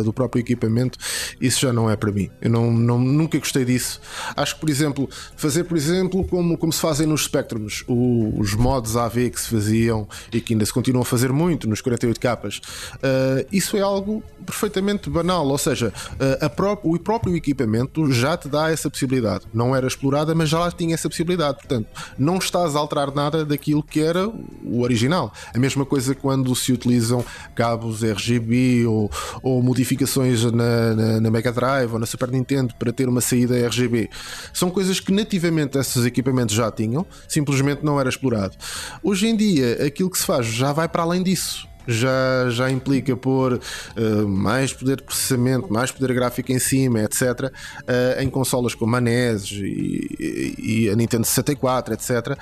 do 0.04 0.14
próprio 0.14 0.42
equipamento, 0.42 0.98
isso 1.40 1.62
já 1.62 1.74
não 1.74 1.90
é 1.90 1.96
para 1.96 2.12
mim. 2.12 2.30
Eu 2.42 2.50
não, 2.50 2.72
não, 2.72 3.00
nunca 3.00 3.38
gostei 3.38 3.66
disso. 3.66 4.00
Acho 4.36 4.56
que, 4.56 4.62
por 4.62 4.70
exemplo, 4.70 5.10
fazer, 5.36 5.64
por 5.64 5.78
exemplo, 5.78 6.24
como, 6.26 6.58
como 6.58 6.72
se 6.72 6.80
fazem 6.80 7.08
nos 7.08 7.26
Spectrums, 7.26 7.84
o, 7.88 8.40
os 8.40 8.54
mods 8.54 8.96
AV 8.96 9.30
que 9.30 9.40
se 9.40 9.50
faziam 9.50 10.08
e 10.32 10.42
que 10.42 10.54
ainda 10.54 10.66
se 10.66 10.74
continuam 10.74 11.02
a 11.02 11.06
fazer 11.06 11.32
muito 11.32 11.68
nos 11.68 11.82
48 11.82 12.20
capas, 12.20 12.58
uh, 12.58 13.46
isso 13.52 13.78
é 13.78 13.82
algo 13.82 14.24
perfeitamente 14.46 15.10
banal. 15.10 15.48
Ou 15.48 15.58
seja, 15.58 15.94
uh, 16.14 16.50
pró 16.50 16.78
o 16.84 16.98
próprio 16.98 17.36
equipamento 17.36 18.12
já 18.12 18.38
te 18.38 18.48
dá 18.48 18.72
essa 18.72 18.90
possibilidade. 18.90 19.46
Não 19.54 19.76
era 19.76 19.88
explorada, 19.88 20.34
mas 20.34 20.50
já 20.50 20.60
lá 20.60 20.72
tinha 20.72 20.94
essa 20.94 21.10
possibilidade. 21.10 21.58
Portanto, 21.58 21.88
não 22.18 22.38
estás 22.38 22.76
a 22.76 22.80
alterar 22.80 23.14
nada 23.14 23.46
daquilo 23.46 23.84
que 23.84 24.02
era 24.02 24.28
o 24.64 24.82
original. 24.82 25.34
A 25.54 25.60
mesma 25.60 25.86
coisa 25.86 26.14
quando 26.14 26.56
se 26.56 26.72
utilizam 26.72 27.24
cabos 27.56 28.04
RGB 28.04 28.86
ou, 28.86 29.12
ou 29.42 29.62
modificações 29.62 30.44
na, 30.44 30.96
na, 30.96 31.22
na, 31.22 31.32
Mega 31.32 31.52
Drive 31.52 31.94
ou 31.94 32.00
na 32.00 32.06
Super 32.06 32.30
Nintendo 32.30 32.74
para 32.78 32.92
ter 32.92 33.08
uma 33.08 33.22
saída 33.22 33.56
RGB. 33.68 34.10
São 34.54 34.70
coisas 34.70 35.00
que 35.00 35.12
nativamente 35.12 35.78
esses 35.78 36.06
equipamentos 36.06 36.56
já 36.56 36.72
tinham, 36.72 37.06
simplesmente 37.28 37.84
não 37.84 38.00
era 38.00 38.10
explorado. 38.10 38.56
Hoje 39.04 39.28
em 39.28 39.36
dia, 39.36 39.86
aquilo 39.86 40.10
que 40.10 40.18
se 40.18 40.26
faz 40.26 40.46
já 40.46 40.72
vai 40.74 40.88
para 40.88 41.04
além 41.04 41.24
disso 41.24 41.71
já, 41.88 42.50
já 42.50 42.70
implica 42.70 43.16
pôr 43.16 43.54
uh, 43.54 44.28
mais 44.28 44.74
poder 44.74 44.98
de 44.98 45.04
processamento, 45.04 45.72
mais 45.72 45.92
poder 45.92 46.14
gráfico 46.14 46.52
em 46.52 46.60
cima, 46.60 47.02
etc., 47.02 47.22
uh, 47.22 48.22
em 48.22 48.30
consolas 48.30 48.76
como 48.76 48.96
a 48.96 49.02
NES 49.02 49.52
e, 49.52 50.56
e, 50.58 50.90
a 50.90 50.96
Nintendo 50.96 51.26
64, 51.26 51.94
etc., 51.94 52.38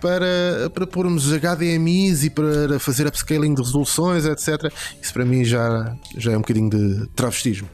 para, 0.00 0.70
para 0.72 0.86
pormos 0.86 1.32
HDMIs 1.32 2.24
e 2.24 2.30
para 2.30 2.78
fazer 2.78 3.06
upscaling 3.06 3.54
de 3.54 3.62
resoluções, 3.62 4.24
etc. 4.24 4.72
Isso 5.00 5.12
para 5.12 5.24
mim 5.24 5.44
já, 5.44 5.96
já 6.16 6.32
é 6.32 6.36
um 6.36 6.40
bocadinho 6.40 6.70
de 6.70 7.06
travestismo. 7.14 7.68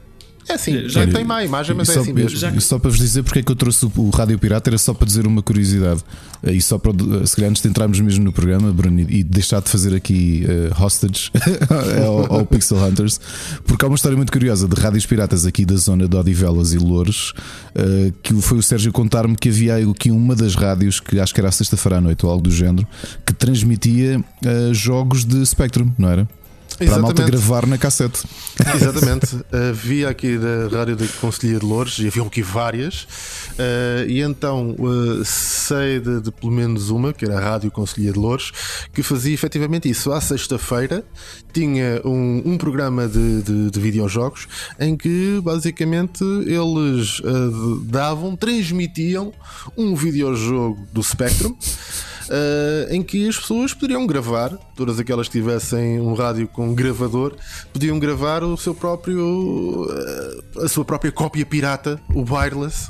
É 0.47 0.53
assim, 0.53 0.89
já 0.89 1.07
tem 1.07 1.23
má 1.23 1.43
imagem, 1.43 1.75
mas 1.75 1.89
é 1.89 1.99
assim 1.99 2.13
mesmo. 2.13 2.37
Já... 2.37 2.59
Só 2.59 2.77
para 2.77 2.89
vos 2.89 2.99
dizer 2.99 3.23
porque 3.23 3.39
é 3.39 3.43
que 3.43 3.51
eu 3.51 3.55
trouxe 3.55 3.85
o 3.85 4.09
Rádio 4.09 4.37
Pirata, 4.37 4.69
era 4.69 4.77
só 4.77 4.93
para 4.93 5.05
dizer 5.05 5.25
uma 5.25 5.41
curiosidade. 5.41 6.01
E 6.43 6.61
só 6.61 6.77
para, 6.77 6.91
se 7.25 7.35
calhar, 7.35 7.49
antes 7.49 7.61
de 7.61 7.69
entrarmos 7.69 7.99
mesmo 8.01 8.25
no 8.25 8.33
programa, 8.33 8.71
Bruno, 8.73 8.99
e 8.99 9.23
deixar 9.23 9.61
de 9.61 9.69
fazer 9.69 9.95
aqui 9.95 10.45
uh, 10.45 10.83
hostage 10.83 11.31
ao, 12.05 12.39
ao, 12.39 12.45
Pixel 12.45 12.77
Hunters, 12.77 13.19
porque 13.65 13.85
há 13.85 13.87
uma 13.87 13.95
história 13.95 14.17
muito 14.17 14.31
curiosa 14.31 14.67
de 14.67 14.79
rádios 14.79 15.05
piratas 15.05 15.45
aqui 15.45 15.63
da 15.63 15.77
zona 15.77 16.05
de 16.05 16.17
Odivelas 16.17 16.73
e 16.73 16.77
Louros, 16.77 17.33
uh, 17.75 18.13
que 18.21 18.33
foi 18.41 18.57
o 18.57 18.63
Sérgio 18.63 18.91
contar-me 18.91 19.37
que 19.37 19.47
havia 19.47 19.77
aqui 19.89 20.11
uma 20.11 20.35
das 20.35 20.53
rádios, 20.55 20.99
que 20.99 21.17
acho 21.17 21.33
que 21.33 21.39
era 21.39 21.49
sexta-feira 21.49 21.99
à 21.99 22.01
noite 22.01 22.25
ou 22.25 22.31
algo 22.31 22.43
do 22.43 22.51
género, 22.51 22.85
que 23.25 23.33
transmitia 23.33 24.19
uh, 24.19 24.73
jogos 24.73 25.23
de 25.23 25.45
Spectrum, 25.45 25.93
não 25.97 26.09
era? 26.09 26.27
Para 26.77 26.95
a 26.95 26.99
malta 26.99 27.23
gravar 27.23 27.65
na 27.65 27.77
cassete. 27.77 28.23
Exatamente. 28.75 29.39
havia 29.71 30.09
aqui 30.09 30.37
da 30.37 30.77
Rádio 30.77 30.95
de 30.95 31.07
Conselheiro 31.07 31.61
de 31.61 31.65
Lourdes 31.65 31.99
e 31.99 32.07
haviam 32.07 32.27
aqui 32.27 32.41
várias. 32.41 33.03
Uh, 33.53 34.07
e 34.07 34.21
então 34.21 34.75
uh, 34.79 35.23
sei 35.23 35.99
de, 35.99 36.21
de, 36.21 36.31
pelo 36.31 36.51
menos 36.51 36.89
uma, 36.89 37.13
que 37.13 37.25
era 37.25 37.37
a 37.37 37.41
Rádio 37.41 37.71
Conselheiro 37.71 38.13
de 38.13 38.19
Lourdes, 38.19 38.51
que 38.93 39.03
fazia 39.03 39.33
efetivamente 39.33 39.89
isso. 39.89 40.11
À 40.11 40.21
sexta-feira 40.21 41.03
tinha 41.51 42.01
um, 42.03 42.41
um 42.45 42.57
programa 42.57 43.07
de, 43.07 43.41
de, 43.41 43.71
de, 43.71 43.79
videojogos 43.79 44.47
em 44.79 44.95
que 44.95 45.39
basicamente 45.43 46.23
eles 46.23 47.21
davam, 47.85 48.35
transmitiam 48.35 49.31
um 49.77 49.95
videojogo 49.95 50.87
do 50.91 51.03
Spectrum 51.03 51.55
uh, 52.33 52.93
em 52.93 53.03
que 53.03 53.27
as 53.27 53.37
pessoas 53.37 53.73
poderiam 53.73 54.05
gravar, 54.07 54.57
todas 54.75 54.99
aquelas 54.99 55.27
que 55.27 55.39
tivessem 55.39 55.99
um 55.99 56.13
rádio 56.13 56.47
com 56.47 56.73
gravador, 56.73 57.35
podiam 57.71 57.99
gravar 57.99 58.43
o 58.43 58.57
seu 58.57 58.73
próprio, 58.73 59.85
uh, 59.85 60.63
a 60.63 60.67
sua 60.67 60.83
própria 60.83 61.11
cópia 61.11 61.45
pirata, 61.45 62.01
o 62.13 62.21
wireless. 62.21 62.89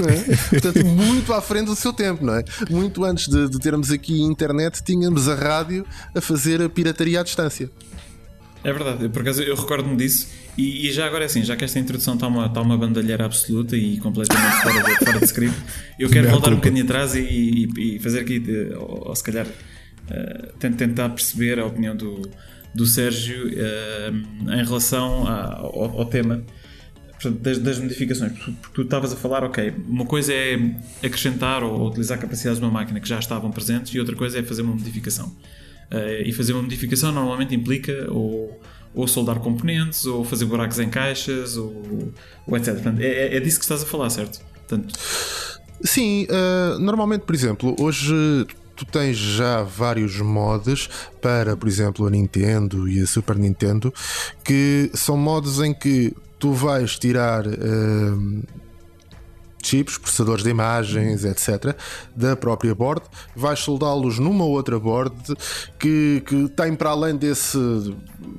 É? 0.00 0.36
Portanto, 0.60 0.84
muito 0.84 1.32
à 1.32 1.40
frente 1.40 1.66
do 1.66 1.76
seu 1.76 1.92
tempo, 1.92 2.24
não 2.24 2.34
é? 2.34 2.44
Muito 2.68 3.04
antes 3.04 3.28
de, 3.28 3.48
de 3.48 3.58
termos 3.58 3.90
aqui 3.90 4.20
internet, 4.20 4.82
tínhamos 4.82 5.28
a 5.28 5.34
rádio 5.34 5.86
a 6.14 6.20
fazer 6.20 6.60
a 6.60 6.68
pirataria 6.68 7.20
à 7.20 7.22
distância. 7.22 7.70
É 8.64 8.72
verdade, 8.72 9.08
por 9.08 9.22
acaso 9.22 9.42
eu 9.42 9.54
recordo-me 9.54 9.96
disso 9.96 10.28
e, 10.56 10.88
e, 10.88 10.92
já 10.92 11.06
agora 11.06 11.24
é 11.24 11.26
assim, 11.26 11.44
já 11.44 11.54
que 11.54 11.64
esta 11.64 11.78
introdução 11.78 12.14
está 12.14 12.26
uma, 12.26 12.46
está 12.46 12.60
uma 12.60 12.76
bandalheira 12.76 13.24
absoluta 13.24 13.76
e 13.76 13.98
completamente 13.98 14.62
fora 14.62 14.82
de, 14.82 15.04
fora 15.04 15.18
de 15.20 15.24
script, 15.26 15.56
eu 15.98 16.10
quero 16.10 16.28
voltar 16.28 16.52
um 16.52 16.56
bocadinho 16.56 16.84
atrás 16.84 17.14
e, 17.14 17.20
e, 17.20 17.96
e 17.96 17.98
fazer 18.00 18.20
aqui, 18.20 18.40
de, 18.40 18.74
ou, 18.74 19.08
ou, 19.08 19.14
se 19.14 19.22
calhar 19.22 19.46
uh, 19.46 20.52
tentar 20.58 21.10
perceber 21.10 21.60
a 21.60 21.66
opinião 21.66 21.94
do, 21.94 22.28
do 22.74 22.84
Sérgio 22.84 23.46
uh, 23.46 24.52
em 24.52 24.64
relação 24.64 25.28
a, 25.28 25.58
ao, 25.58 26.00
ao, 26.00 26.04
tema. 26.06 26.42
portanto, 27.12 27.38
das, 27.40 27.58
das 27.58 27.78
modificações. 27.78 28.32
Porque 28.32 28.72
tu 28.74 28.82
estavas 28.82 29.12
a 29.12 29.16
falar, 29.16 29.44
ok, 29.44 29.72
uma 29.86 30.04
coisa 30.04 30.32
é 30.34 30.56
acrescentar 31.04 31.62
ou 31.62 31.86
utilizar 31.86 32.18
capacidades 32.18 32.58
de 32.58 32.64
uma 32.64 32.72
máquina 32.72 32.98
que 32.98 33.08
já 33.08 33.20
estavam 33.20 33.52
presentes 33.52 33.94
e 33.94 34.00
outra 34.00 34.16
coisa 34.16 34.40
é 34.40 34.42
fazer 34.42 34.62
uma 34.62 34.74
modificação. 34.74 35.32
Uh, 35.90 36.22
e 36.24 36.32
fazer 36.32 36.52
uma 36.52 36.62
modificação 36.62 37.10
normalmente 37.12 37.54
implica 37.54 38.06
ou, 38.10 38.60
ou 38.94 39.08
soldar 39.08 39.38
componentes, 39.40 40.04
ou 40.04 40.24
fazer 40.24 40.44
buracos 40.44 40.78
em 40.78 40.90
caixas, 40.90 41.56
ou, 41.56 42.12
ou 42.46 42.56
etc. 42.56 42.74
Portanto, 42.74 43.00
é, 43.00 43.36
é 43.36 43.40
disso 43.40 43.58
que 43.58 43.64
estás 43.64 43.82
a 43.82 43.86
falar, 43.86 44.10
certo? 44.10 44.40
Portanto, 44.68 44.94
Sim, 45.82 46.26
uh, 46.26 46.78
normalmente, 46.78 47.22
por 47.22 47.34
exemplo, 47.34 47.76
hoje 47.78 48.14
tu 48.74 48.84
tens 48.84 49.16
já 49.16 49.62
vários 49.62 50.20
mods 50.20 50.88
para, 51.20 51.56
por 51.56 51.68
exemplo, 51.68 52.06
a 52.06 52.10
Nintendo 52.10 52.88
e 52.88 53.00
a 53.00 53.06
Super 53.06 53.36
Nintendo, 53.36 53.92
que 54.44 54.90
são 54.94 55.16
mods 55.16 55.60
em 55.60 55.72
que 55.72 56.14
tu 56.38 56.52
vais 56.52 56.98
tirar. 56.98 57.46
Uh, 57.46 58.42
chips, 59.62 59.98
processadores 59.98 60.44
de 60.44 60.50
imagens, 60.50 61.24
etc., 61.24 61.76
da 62.14 62.36
própria 62.36 62.74
board, 62.74 63.02
vais 63.34 63.58
soldá-los 63.58 64.18
numa 64.18 64.44
outra 64.44 64.78
board 64.78 65.14
que, 65.78 66.22
que 66.26 66.48
tem 66.48 66.74
para 66.74 66.90
além 66.90 67.16
desse, 67.16 67.58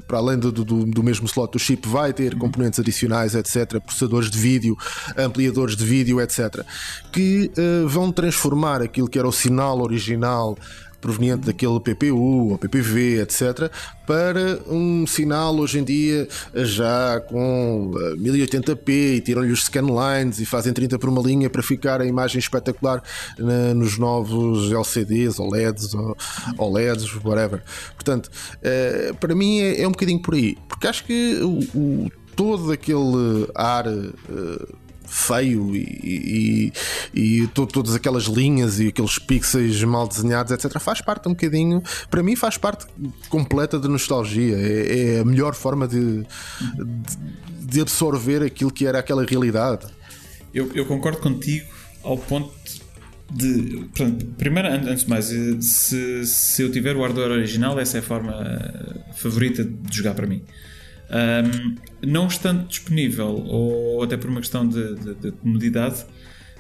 para 0.08 0.18
além 0.18 0.38
do, 0.38 0.52
do, 0.52 0.64
do 0.64 1.04
mesmo 1.04 1.28
slot 1.28 1.54
do 1.54 1.60
chip, 1.60 1.88
vai 1.88 2.14
ter 2.14 2.38
componentes 2.38 2.80
adicionais, 2.80 3.36
etc., 3.36 3.80
processadores 3.80 4.30
de 4.30 4.38
vídeo, 4.38 4.78
ampliadores 5.18 5.76
de 5.76 5.86
vídeo, 5.86 6.22
etc., 6.22 6.64
que 7.12 7.52
uh, 7.58 7.88
vão 7.88 8.12
transformar 8.12 8.82
aquilo 8.82 9.08
que 9.08 9.18
era 9.18 9.28
o 9.28 9.32
sinal 9.32 9.82
original 9.82 10.58
proveniente 11.00 11.46
daquele 11.46 11.80
PPU 11.80 12.52
ou 12.52 12.58
PPV, 12.58 13.22
etc., 13.22 13.72
para 14.06 14.60
um 14.68 15.06
sinal 15.06 15.56
hoje 15.56 15.80
em 15.80 15.84
dia 15.84 16.28
já 16.56 17.20
com 17.20 17.92
1080p 18.18 18.90
eh, 18.90 19.16
e 19.16 19.22
tiram-lhe 19.22 19.52
os 19.52 19.66
scanlines 19.66 20.40
e 20.40 20.46
fazem 20.46 20.74
30 20.74 20.98
por 20.98 21.10
uma 21.10 21.22
linha 21.22 21.48
para 21.48 21.62
ficar 21.62 22.02
a 22.02 22.06
imagem 22.06 22.40
espetacular 22.40 23.04
na, 23.38 23.74
nos 23.76 24.00
novos 24.00 24.72
LCDs, 24.72 25.40
OLEDs, 25.40 25.94
ou 25.94 26.18
OLEDs, 26.58 27.06
whatever. 27.24 27.62
Portanto, 27.94 28.32
eh, 28.64 29.14
para 29.20 29.36
mim 29.36 29.60
é, 29.60 29.82
é, 29.82 29.88
um 29.88 29.92
bocadinho 29.92 30.22
por 30.22 30.34
aí, 30.34 30.58
porque 30.68 30.88
acho 30.88 31.04
que 31.04 31.40
o, 31.44 31.60
o 31.78 32.12
todo 32.36 32.72
aquele 32.72 33.48
ar. 33.54 33.86
Uh, 33.88 34.89
feio 35.10 35.76
e, 35.76 36.72
e, 37.14 37.42
e 37.42 37.48
to, 37.48 37.66
todas 37.66 37.96
aquelas 37.96 38.26
linhas 38.26 38.80
e 38.80 38.88
aqueles 38.88 39.18
pixels 39.18 39.84
mal 39.84 40.08
desenhados, 40.08 40.52
etc., 40.52 40.80
faz 40.80 41.02
parte 41.02 41.28
um 41.28 41.32
bocadinho, 41.32 41.82
para 42.10 42.22
mim, 42.22 42.36
faz 42.36 42.58
parte 42.58 42.86
completa 43.28 43.80
de 43.80 43.88
nostalgia. 43.88 44.56
É, 44.56 45.16
é 45.16 45.20
a 45.20 45.26
melhor 45.26 45.56
forma 45.56 45.88
de, 45.88 46.24
de, 47.60 47.82
absorver 47.82 48.44
aquilo 48.44 48.72
que 48.72 48.86
era 48.86 49.00
aquela 49.00 49.26
realidade. 49.26 49.88
Eu, 50.54 50.72
eu 50.74 50.86
concordo 50.86 51.20
contigo 51.20 51.66
ao 52.04 52.18
ponto 52.18 52.54
de. 53.32 53.88
Portanto, 53.96 54.26
primeiro, 54.38 54.70
antes 54.70 55.04
de 55.04 55.10
mais, 55.10 55.26
se, 55.26 56.26
se 56.26 56.62
eu 56.62 56.72
tiver 56.72 56.96
o 56.96 57.02
hardware 57.02 57.32
original, 57.32 57.80
essa 57.80 57.98
é 57.98 58.00
a 58.00 58.04
forma 58.04 58.34
favorita 59.16 59.64
de 59.64 59.98
jogar 59.98 60.14
para 60.14 60.28
mim. 60.28 60.44
Um, 61.10 61.76
não 62.06 62.28
estando 62.28 62.68
disponível, 62.68 63.44
ou 63.48 64.04
até 64.04 64.16
por 64.16 64.30
uma 64.30 64.40
questão 64.40 64.68
de, 64.68 64.96
de, 64.96 65.16
de 65.16 65.32
comodidade, 65.32 66.06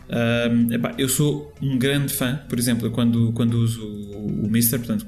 um, 0.10 0.74
epá, 0.74 0.96
eu 0.98 1.08
sou 1.08 1.54
um 1.62 1.78
grande 1.78 2.12
fã, 2.12 2.42
por 2.50 2.58
exemplo, 2.58 2.90
quando, 2.90 3.32
quando 3.34 3.54
uso 3.54 3.86
o, 3.86 4.46
o 4.46 4.50
Mister, 4.50 4.80
portanto, 4.80 5.06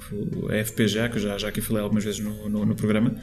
a 0.49 0.63
FPGA, 0.63 1.09
que 1.09 1.17
eu 1.17 1.21
já, 1.21 1.37
já 1.39 1.47
aqui 1.47 1.59
falei 1.59 1.81
algumas 1.81 2.03
vezes 2.03 2.19
no, 2.19 2.47
no, 2.47 2.65
no 2.65 2.75
programa, 2.75 3.15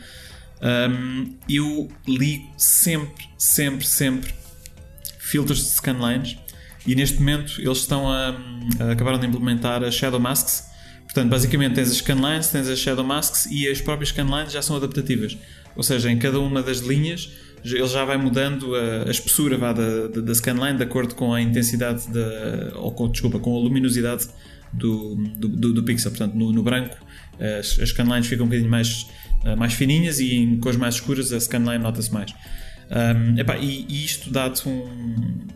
um, 0.60 1.36
eu 1.48 1.88
ligo 2.06 2.52
sempre, 2.56 3.24
sempre, 3.38 3.86
sempre 3.86 4.34
filtros 5.20 5.58
de 5.58 5.70
scanlines 5.74 6.36
e 6.84 6.96
neste 6.96 7.18
momento 7.18 7.60
eles 7.60 7.78
estão 7.78 8.10
a, 8.10 8.36
a 8.80 8.92
acabaram 8.92 9.20
de 9.20 9.26
implementar 9.26 9.84
as 9.84 9.94
Shadow 9.94 10.18
Masks. 10.18 10.66
Portanto, 11.04 11.30
basicamente 11.30 11.74
tens 11.74 11.90
as 11.90 11.98
scanlines, 11.98 12.48
tens 12.48 12.68
as 12.68 12.78
Shadow 12.78 13.04
Masks 13.04 13.46
e 13.46 13.68
as 13.68 13.80
próprias 13.80 14.08
scanlines 14.08 14.52
já 14.52 14.60
são 14.62 14.76
adaptativas. 14.76 15.38
Ou 15.78 15.84
seja, 15.84 16.10
em 16.10 16.18
cada 16.18 16.40
uma 16.40 16.60
das 16.60 16.80
linhas 16.80 17.30
ele 17.64 17.86
já 17.86 18.04
vai 18.04 18.16
mudando 18.16 18.74
a, 18.74 19.04
a 19.06 19.10
espessura 19.10 19.56
vá, 19.56 19.72
da, 19.72 20.08
da, 20.08 20.20
da 20.20 20.34
scanline 20.34 20.76
de 20.76 20.82
acordo 20.82 21.14
com 21.14 21.32
a 21.32 21.40
intensidade 21.40 22.08
da, 22.12 22.76
ou 22.76 22.92
com, 22.92 23.08
desculpa, 23.08 23.38
com 23.38 23.54
a 23.56 23.58
luminosidade 23.60 24.26
do, 24.72 25.14
do, 25.14 25.48
do, 25.48 25.72
do 25.74 25.82
pixel. 25.84 26.10
Portanto, 26.10 26.34
no, 26.34 26.52
no 26.52 26.62
branco 26.62 26.96
as, 27.38 27.78
as, 27.80 27.90
scanlines 27.90 28.26
ficam 28.26 28.44
um 28.44 28.48
bocadinho 28.48 28.70
mais, 28.70 29.06
uh, 29.44 29.56
mais 29.56 29.72
fininhas 29.72 30.18
e 30.18 30.34
em 30.34 30.58
cores 30.58 30.78
mais 30.78 30.96
escuras 30.96 31.32
a 31.32 31.38
scanline 31.38 31.78
nota-se 31.78 32.12
mais. 32.12 32.34
Um, 32.90 33.38
epá, 33.38 33.56
e, 33.56 33.86
e, 33.88 34.04
isto 34.04 34.30
dá-te 34.30 34.68
um, 34.68 35.46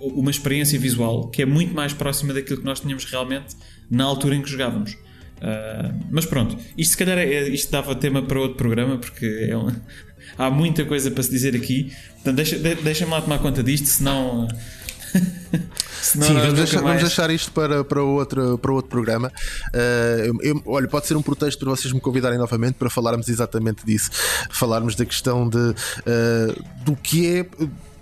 uma 0.00 0.30
experiência 0.30 0.78
visual 0.78 1.28
que 1.28 1.42
é 1.42 1.46
muito 1.46 1.74
mais 1.74 1.92
próxima 1.92 2.32
daquilo 2.32 2.58
que 2.58 2.64
nós 2.64 2.78
tínhamos 2.78 3.04
realmente 3.06 3.56
na 3.90 4.04
altura 4.04 4.36
em 4.36 4.42
que 4.42 4.48
jogávamos. 4.48 4.96
Uh, 5.40 5.94
mas 6.10 6.26
pronto, 6.26 6.56
isto 6.76 6.92
se 6.92 6.96
calhar 6.96 7.16
é, 7.18 7.48
isto 7.48 7.72
dava 7.72 7.94
tema 7.94 8.22
para 8.22 8.38
outro 8.38 8.56
programa 8.56 8.98
porque 8.98 9.48
é 9.48 9.56
um, 9.56 9.74
há 10.36 10.50
muita 10.50 10.84
coisa 10.84 11.10
para 11.10 11.22
se 11.22 11.30
dizer 11.30 11.56
aqui. 11.56 11.92
Portanto, 12.14 12.36
deixa, 12.36 12.58
deixem-me 12.58 13.12
lá 13.12 13.20
tomar 13.20 13.38
conta 13.38 13.62
disto, 13.62 13.86
senão. 13.86 14.48
Senão 16.00 16.28
Sim, 16.28 16.34
vamos 16.34 16.54
deixar, 16.54 16.82
mais... 16.82 16.86
vamos 16.86 17.02
deixar, 17.02 17.30
isto 17.30 17.52
para, 17.52 17.84
para, 17.84 18.02
outro, 18.02 18.56
para 18.56 18.72
outro 18.72 18.88
programa. 18.88 19.30
Uh, 19.74 20.42
eu, 20.42 20.62
olha, 20.64 20.88
pode 20.88 21.06
ser 21.06 21.14
um 21.14 21.20
pretexto 21.20 21.58
para 21.58 21.76
vocês 21.76 21.92
me 21.92 22.00
convidarem 22.00 22.38
novamente 22.38 22.74
para 22.74 22.88
falarmos 22.88 23.28
exatamente 23.28 23.84
disso. 23.84 24.10
Falarmos 24.50 24.94
da 24.94 25.04
questão 25.04 25.48
de, 25.48 25.58
uh, 25.58 26.64
do 26.84 26.96
que 26.96 27.26
é 27.28 27.46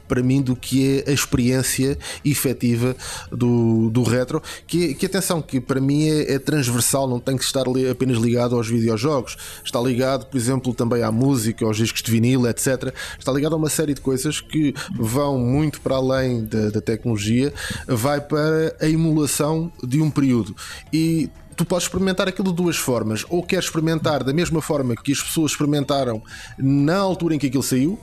para 0.09 0.23
mim 0.23 0.41
do 0.41 0.57
que 0.57 1.03
é 1.07 1.11
a 1.11 1.13
experiência 1.13 1.99
efetiva 2.25 2.97
do, 3.31 3.91
do 3.91 4.03
retro. 4.03 4.43
Que, 4.67 4.95
que 4.95 5.07
atenção, 5.07 5.43
que 5.43 5.61
para 5.61 5.81
mim 5.81 6.09
é, 6.09 6.35
é 6.35 6.39
transversal, 6.39 7.07
não 7.07 7.21
tem 7.21 7.37
que 7.37 7.45
estar 7.45 7.65
apenas 7.91 8.17
ligado 8.17 8.57
aos 8.57 8.69
videojogos, 8.69 9.37
está 9.63 9.81
ligado, 9.81 10.27
por 10.27 10.37
exemplo, 10.37 10.75
também 10.75 11.03
à 11.03 11.13
música, 11.13 11.65
aos 11.65 11.77
discos 11.77 12.03
de 12.03 12.11
vinil, 12.11 12.47
etc. 12.49 12.93
Está 13.19 13.31
ligado 13.33 13.55
a 13.55 13.57
uma 13.57 13.69
série 13.69 13.95
de 13.95 14.01
coisas 14.01 14.41
que 14.41 14.75
vão 14.95 15.39
muito 15.39 15.81
para 15.81 15.97
além 15.97 16.45
da, 16.45 16.71
da 16.71 16.81
tecnologia, 16.81 17.53
vai 17.87 18.21
para 18.21 18.75
a 18.81 18.89
emulação 18.89 19.71
de 19.83 20.01
um 20.01 20.11
período. 20.11 20.57
E 20.93 21.29
tu 21.59 21.65
podes 21.65 21.87
experimentar 21.87 22.29
aquilo 22.29 22.51
de 22.51 22.57
duas 22.57 22.77
formas. 22.77 23.27
Ou 23.29 23.43
queres 23.43 23.65
experimentar 23.65 24.23
da 24.23 24.33
mesma 24.33 24.63
forma 24.63 24.95
que 24.95 25.13
as 25.13 25.21
pessoas 25.21 25.51
experimentaram 25.51 26.23
na 26.57 26.97
altura 26.97 27.35
em 27.35 27.39
que 27.39 27.49
aquilo 27.49 27.65
saiu, 27.65 27.99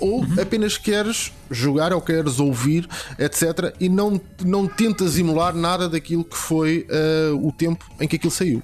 ou 0.00 0.20
uhum. 0.20 0.36
apenas 0.40 0.76
queres 0.76 1.32
jogar 1.50 1.92
ou 1.92 2.00
queres 2.00 2.38
ouvir, 2.38 2.88
etc. 3.18 3.74
E 3.78 3.88
não, 3.88 4.20
não 4.44 4.66
tentas 4.66 5.18
emular 5.18 5.54
nada 5.54 5.88
daquilo 5.88 6.24
que 6.24 6.36
foi 6.36 6.86
uh, 6.88 7.46
o 7.46 7.52
tempo 7.52 7.84
em 8.00 8.08
que 8.08 8.16
aquilo 8.16 8.32
saiu. 8.32 8.62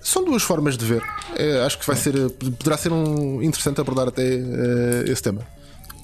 São 0.00 0.24
duas 0.24 0.42
formas 0.42 0.76
de 0.76 0.84
ver. 0.84 1.02
Uh, 1.02 1.66
acho 1.66 1.78
que 1.78 1.86
vai 1.86 1.96
ser, 1.96 2.14
poderá 2.30 2.76
ser 2.76 2.92
um 2.92 3.42
interessante 3.42 3.80
abordar 3.80 4.08
até 4.08 4.22
uh, 4.22 5.10
esse 5.10 5.22
tema. 5.22 5.42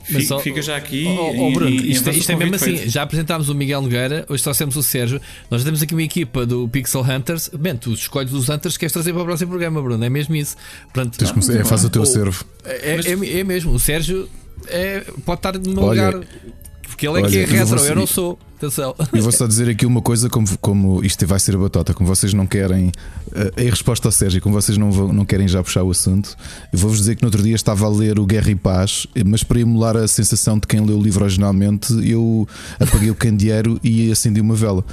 Fica, 0.04 0.38
fica 0.38 0.62
já 0.62 0.76
aqui. 0.76 1.06
Oh, 1.06 1.46
oh, 1.46 1.52
Bruno, 1.52 1.70
e, 1.70 1.92
isto, 1.92 2.10
isto 2.10 2.30
é 2.30 2.36
mesmo 2.36 2.54
assim. 2.54 2.76
Já 2.88 3.02
apresentámos 3.02 3.48
o 3.48 3.54
Miguel 3.54 3.80
Nogueira, 3.80 4.26
hoje 4.28 4.42
trouxemos 4.42 4.76
o 4.76 4.82
Sérgio. 4.82 5.20
Nós 5.50 5.64
temos 5.64 5.82
aqui 5.82 5.94
uma 5.94 6.02
equipa 6.02 6.44
do 6.44 6.68
Pixel 6.68 7.00
Hunters. 7.00 7.48
Bem, 7.58 7.76
tu 7.76 7.92
escolhes 7.92 8.32
os 8.32 8.48
Hunters 8.48 8.76
que 8.76 8.80
queres 8.80 8.92
trazer 8.92 9.12
para 9.12 9.22
o 9.22 9.24
próximo 9.24 9.50
programa, 9.50 9.80
Bruno. 9.80 10.04
É 10.04 10.10
mesmo 10.10 10.36
isso. 10.36 10.56
Portanto, 10.92 11.18
é, 11.22 11.64
faz 11.64 11.84
o 11.84 11.90
teu 11.90 12.04
servo. 12.04 12.44
É, 12.64 12.96
é, 12.96 13.38
é, 13.40 13.44
mesmo. 13.44 13.72
O 13.72 13.78
Sérgio 13.78 14.28
é, 14.68 15.00
pode 15.24 15.38
estar 15.38 15.58
no 15.58 15.74
meu 15.74 15.84
Olha, 15.84 16.06
lugar. 16.06 16.26
Porque 16.82 17.08
ele 17.08 17.18
é 17.18 17.22
olha, 17.22 17.30
que 17.30 17.38
é 17.38 17.44
retro, 17.44 17.78
eu, 17.78 17.86
eu 17.86 17.96
não 17.96 18.06
sou. 18.06 18.38
Atenção. 18.56 18.94
E 19.12 19.20
vou 19.20 19.32
só 19.32 19.46
dizer 19.46 19.68
aqui 19.68 19.84
uma 19.84 20.00
coisa: 20.00 20.30
como, 20.30 20.46
como 20.58 21.04
isto 21.04 21.26
vai 21.26 21.40
ser 21.40 21.56
a 21.56 21.58
batota, 21.58 21.92
como 21.92 22.08
vocês 22.08 22.32
não 22.32 22.46
querem, 22.46 22.88
uh, 22.88 23.60
em 23.60 23.68
resposta 23.68 24.08
ao 24.08 24.12
Sérgio, 24.12 24.40
como 24.40 24.54
vocês 24.54 24.78
não, 24.78 24.92
vão, 24.92 25.12
não 25.12 25.24
querem 25.24 25.48
já 25.48 25.62
puxar 25.62 25.82
o 25.82 25.90
assunto, 25.90 26.36
eu 26.72 26.78
vou-vos 26.78 26.98
dizer 26.98 27.16
que 27.16 27.22
no 27.22 27.28
outro 27.28 27.42
dia 27.42 27.54
estava 27.54 27.84
a 27.84 27.88
ler 27.88 28.18
o 28.18 28.24
Guerra 28.24 28.50
e 28.50 28.54
Paz, 28.54 29.06
mas 29.26 29.42
para 29.42 29.60
emular 29.60 29.96
a 29.96 30.06
sensação 30.06 30.58
de 30.58 30.66
quem 30.66 30.80
leu 30.80 30.98
o 30.98 31.02
livro 31.02 31.24
originalmente, 31.24 31.92
eu 32.08 32.48
apaguei 32.78 33.10
o 33.10 33.14
candeeiro 33.14 33.78
e 33.82 34.10
acendi 34.10 34.40
uma 34.40 34.54
vela. 34.54 34.84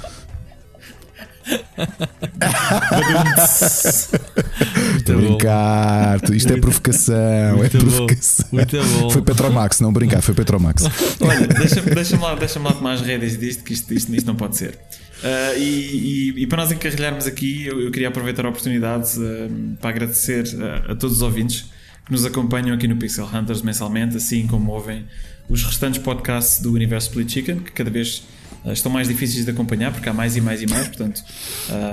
A 5.08 5.12
brincar, 5.16 6.20
isto 6.32 6.52
é 6.52 6.56
provocação. 6.60 7.56
Muito 7.56 7.76
é 7.76 7.80
provocação. 7.80 8.46
Bom, 8.50 8.56
muito 8.56 8.76
bom. 8.76 9.10
Foi 9.10 9.22
Petromax, 9.22 9.80
não 9.80 9.92
brincar, 9.92 10.22
foi 10.22 10.34
Petromax. 10.34 10.84
Olha, 11.20 11.46
deixa-me 11.46 11.94
deixa 11.94 12.18
lá, 12.18 12.34
deixa 12.34 12.60
lá 12.60 12.72
tomar 12.72 12.92
as 12.92 13.00
rédeas 13.00 13.38
disto, 13.38 13.64
que 13.64 13.72
isto, 13.72 13.92
isto, 13.92 14.14
isto 14.14 14.26
não 14.26 14.36
pode 14.36 14.56
ser. 14.56 14.78
Uh, 15.22 15.58
e, 15.58 16.32
e, 16.36 16.42
e, 16.42 16.46
para 16.46 16.62
nós 16.62 16.72
encarrilharmos 16.72 17.26
aqui, 17.26 17.66
eu, 17.66 17.80
eu 17.80 17.90
queria 17.92 18.08
aproveitar 18.08 18.44
a 18.44 18.48
oportunidade 18.48 19.18
uh, 19.18 19.76
para 19.80 19.90
agradecer 19.90 20.44
a, 20.60 20.92
a 20.92 20.96
todos 20.96 21.16
os 21.16 21.22
ouvintes 21.22 21.70
que 22.04 22.10
nos 22.10 22.24
acompanham 22.24 22.74
aqui 22.74 22.88
no 22.88 22.96
Pixel 22.96 23.28
Hunters 23.32 23.62
mensalmente, 23.62 24.16
assim 24.16 24.48
como 24.48 24.72
ouvem 24.72 25.04
os 25.48 25.62
restantes 25.62 26.00
podcasts 26.02 26.60
do 26.60 26.72
Universo 26.72 27.08
Split 27.08 27.30
Chicken, 27.30 27.60
que 27.60 27.70
cada 27.70 27.90
vez 27.90 28.24
estão 28.66 28.92
mais 28.92 29.08
difíceis 29.08 29.44
de 29.44 29.50
acompanhar, 29.50 29.92
porque 29.92 30.08
há 30.08 30.12
mais 30.12 30.36
e 30.36 30.40
mais 30.40 30.62
e 30.62 30.66
mais. 30.66 30.86
Portanto, 30.88 31.24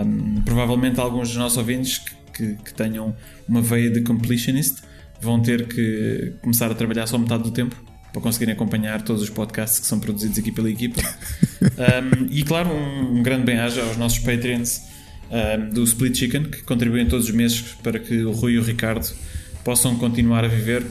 um, 0.05 0.41
provavelmente 0.41 0.99
alguns 0.99 1.29
dos 1.29 1.37
nossos 1.37 1.57
ouvintes 1.57 1.97
que, 1.97 2.11
que, 2.33 2.63
que, 2.63 2.73
tenham 2.73 3.15
uma 3.47 3.61
veia 3.61 3.89
de 3.89 4.01
completionist 4.01 4.81
vão 5.21 5.41
ter 5.41 5.67
que 5.67 6.33
começar 6.41 6.71
a 6.71 6.75
trabalhar 6.75 7.07
só 7.07 7.17
metade 7.17 7.43
do 7.43 7.51
tempo 7.51 7.75
para 8.11 8.21
conseguirem 8.21 8.53
acompanhar 8.53 9.01
todos 9.01 9.21
os 9.21 9.29
podcasts 9.29 9.79
que 9.79 9.85
são 9.85 9.99
produzidos 9.99 10.37
aqui 10.37 10.51
pela 10.51 10.69
equipa. 10.69 11.01
Um, 11.61 12.27
e 12.31 12.43
claro, 12.43 12.69
um, 12.69 13.19
um 13.19 13.23
grande 13.23 13.43
bem-aja 13.43 13.83
aos 13.83 13.97
nossos 13.97 14.19
Patreons 14.19 14.81
um, 15.29 15.69
do 15.69 15.83
Split 15.83 16.17
Chicken, 16.17 16.43
que 16.45 16.63
contribuem 16.63 17.07
todos 17.07 17.25
os 17.25 17.31
meses 17.31 17.61
para 17.83 17.99
que 17.99 18.23
o 18.23 18.31
Rui 18.31 18.53
e 18.53 18.57
o 18.59 18.63
Ricardo 18.63 19.07
possam 19.63 19.95
continuar 19.95 20.43
a 20.43 20.47
viver 20.47 20.85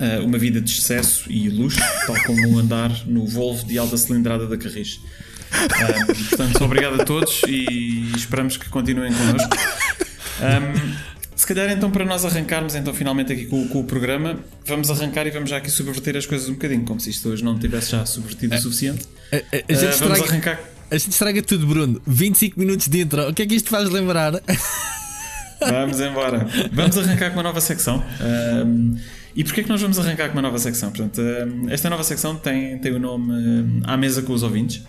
uh, 0.00 0.24
uma 0.24 0.38
vida 0.38 0.60
de 0.60 0.70
excesso 0.70 1.30
e 1.30 1.48
luxo, 1.48 1.80
tal 2.06 2.16
como 2.24 2.58
andar 2.58 2.90
no 3.06 3.26
Volvo 3.26 3.64
de 3.66 3.78
alta 3.78 3.96
cilindrada 3.96 4.46
da 4.46 4.56
Carris. 4.56 5.00
Um, 5.52 6.06
portanto, 6.28 6.64
obrigado 6.64 7.00
a 7.00 7.04
todos 7.04 7.40
e 7.46 8.10
esperamos 8.16 8.56
que 8.56 8.68
continuem 8.68 9.12
connosco. 9.12 9.56
Um, 10.40 11.16
se 11.34 11.46
calhar 11.46 11.70
então 11.70 11.90
para 11.90 12.04
nós 12.04 12.24
arrancarmos 12.24 12.74
então 12.74 12.92
finalmente 12.94 13.32
aqui 13.32 13.46
com, 13.46 13.68
com, 13.68 13.80
o 13.80 13.84
programa, 13.84 14.38
vamos 14.64 14.90
arrancar 14.90 15.26
e 15.26 15.30
vamos 15.30 15.50
já 15.50 15.58
aqui 15.58 15.70
subverter 15.70 16.16
as 16.16 16.26
coisas 16.26 16.48
um 16.48 16.54
bocadinho, 16.54 16.84
como 16.84 16.98
se 16.98 17.10
isto 17.10 17.28
hoje 17.28 17.44
não 17.44 17.58
tivesse 17.58 17.92
já 17.92 18.04
subvertido 18.06 18.54
o 18.54 18.58
suficiente. 18.58 19.06
A, 19.32 19.36
a, 19.36 19.38
a 19.38 19.72
gente 19.72 19.94
uh, 19.94 19.98
vamos 19.98 20.18
estraga, 20.18 20.24
arrancar. 20.24 20.60
A 20.90 20.98
gente 20.98 21.10
estraga 21.10 21.42
tudo, 21.42 21.66
Bruno. 21.66 22.00
25 22.06 22.58
minutos 22.58 22.88
de 22.88 23.00
intro. 23.00 23.28
O 23.28 23.34
que 23.34 23.42
é 23.42 23.46
que 23.46 23.54
isto 23.54 23.70
faz 23.70 23.88
lembrar? 23.90 24.32
Vamos 25.60 26.00
embora. 26.00 26.46
Vamos 26.72 26.98
arrancar 26.98 27.30
com 27.30 27.36
uma 27.36 27.42
nova 27.42 27.60
secção. 27.60 28.04
Um, 28.20 28.96
e 29.36 29.44
porquê 29.44 29.60
é 29.60 29.64
que 29.64 29.68
nós 29.68 29.82
vamos 29.82 29.98
arrancar 29.98 30.28
com 30.28 30.32
uma 30.32 30.40
nova 30.42 30.58
secção? 30.58 30.90
Portanto, 30.90 31.20
um, 31.20 31.68
esta 31.68 31.90
nova 31.90 32.02
secção 32.02 32.36
tem, 32.36 32.78
tem 32.78 32.92
o 32.92 32.98
nome 32.98 33.30
um, 33.30 33.82
À 33.84 33.94
Mesa 33.94 34.22
com 34.22 34.32
os 34.32 34.42
Ouvintes. 34.42 34.82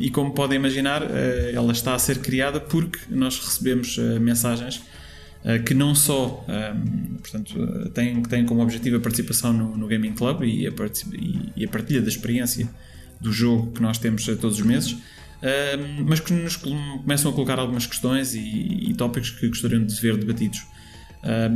e 0.00 0.10
como 0.10 0.32
podem 0.32 0.58
imaginar, 0.58 1.02
uh, 1.02 1.06
ela 1.54 1.70
está 1.70 1.94
a 1.94 1.98
ser 2.00 2.18
criada 2.18 2.58
porque 2.58 2.98
nós 3.08 3.38
recebemos 3.38 3.96
mensagens 4.20 4.82
que 5.64 5.72
não 5.74 5.94
só 5.94 6.44
portanto, 7.22 7.90
têm, 7.90 8.20
têm 8.22 8.44
como 8.44 8.60
objetivo 8.60 8.96
a 8.96 9.00
participação 9.00 9.52
no, 9.52 9.76
no 9.76 9.86
Gaming 9.86 10.12
Club 10.12 10.42
e 10.42 10.66
a, 10.66 10.72
e, 11.54 11.64
a 11.64 11.68
partilha 11.68 12.02
da 12.02 12.08
experiência 12.08 12.68
do 13.20 13.32
jogo 13.32 13.70
que 13.70 13.80
nós 13.80 13.96
temos 13.96 14.24
todos 14.24 14.58
os 14.58 14.66
meses, 14.66 14.96
mas 16.04 16.18
que 16.18 16.32
nos 16.32 16.56
começam 16.56 17.30
a 17.30 17.34
colocar 17.34 17.60
algumas 17.60 17.86
questões 17.86 18.34
e, 18.34 18.40
e 18.90 18.94
tópicos 18.94 19.30
que 19.30 19.46
gostariam 19.46 19.86
de 19.86 19.94
ver 20.00 20.16
debatidos. 20.16 20.66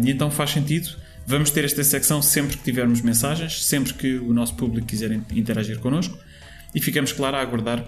e 0.04 0.08
então 0.08 0.30
faz 0.30 0.50
sentido. 0.50 0.96
Vamos 1.26 1.50
ter 1.50 1.64
esta 1.64 1.84
secção 1.84 2.20
sempre 2.20 2.56
que 2.56 2.64
tivermos 2.64 3.00
mensagens, 3.00 3.64
sempre 3.64 3.94
que 3.94 4.14
o 4.16 4.32
nosso 4.32 4.54
público 4.54 4.86
quiser 4.86 5.12
interagir 5.30 5.78
connosco 5.78 6.18
e 6.74 6.80
ficamos, 6.80 7.12
claro, 7.12 7.36
a 7.36 7.40
aguardar 7.40 7.84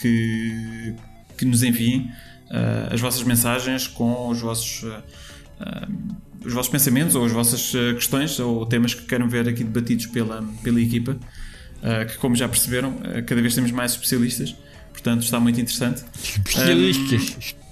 que, 0.00 0.94
que 1.36 1.44
nos 1.44 1.62
enviem 1.62 2.10
uh, 2.50 2.92
as 2.92 3.00
vossas 3.00 3.22
mensagens 3.22 3.86
com 3.86 4.28
os 4.28 4.40
vossos, 4.40 4.82
uh, 4.82 5.02
os 6.44 6.52
vossos 6.52 6.70
pensamentos 6.70 7.14
ou 7.14 7.24
as 7.24 7.32
vossas 7.32 7.72
questões 7.94 8.38
ou 8.38 8.64
temas 8.66 8.94
que 8.94 9.02
queiram 9.04 9.28
ver 9.28 9.48
aqui 9.48 9.62
debatidos 9.62 10.06
pela, 10.06 10.42
pela 10.62 10.80
equipa. 10.80 11.16
Uh, 11.82 12.06
que, 12.06 12.18
como 12.18 12.36
já 12.36 12.46
perceberam, 12.46 12.94
cada 13.26 13.40
vez 13.40 13.54
temos 13.54 13.70
mais 13.70 13.92
especialistas, 13.92 14.54
portanto 14.92 15.22
está 15.22 15.40
muito 15.40 15.58
interessante. 15.60 16.02
Especialistas. 16.22 17.54
Um, 17.54 17.69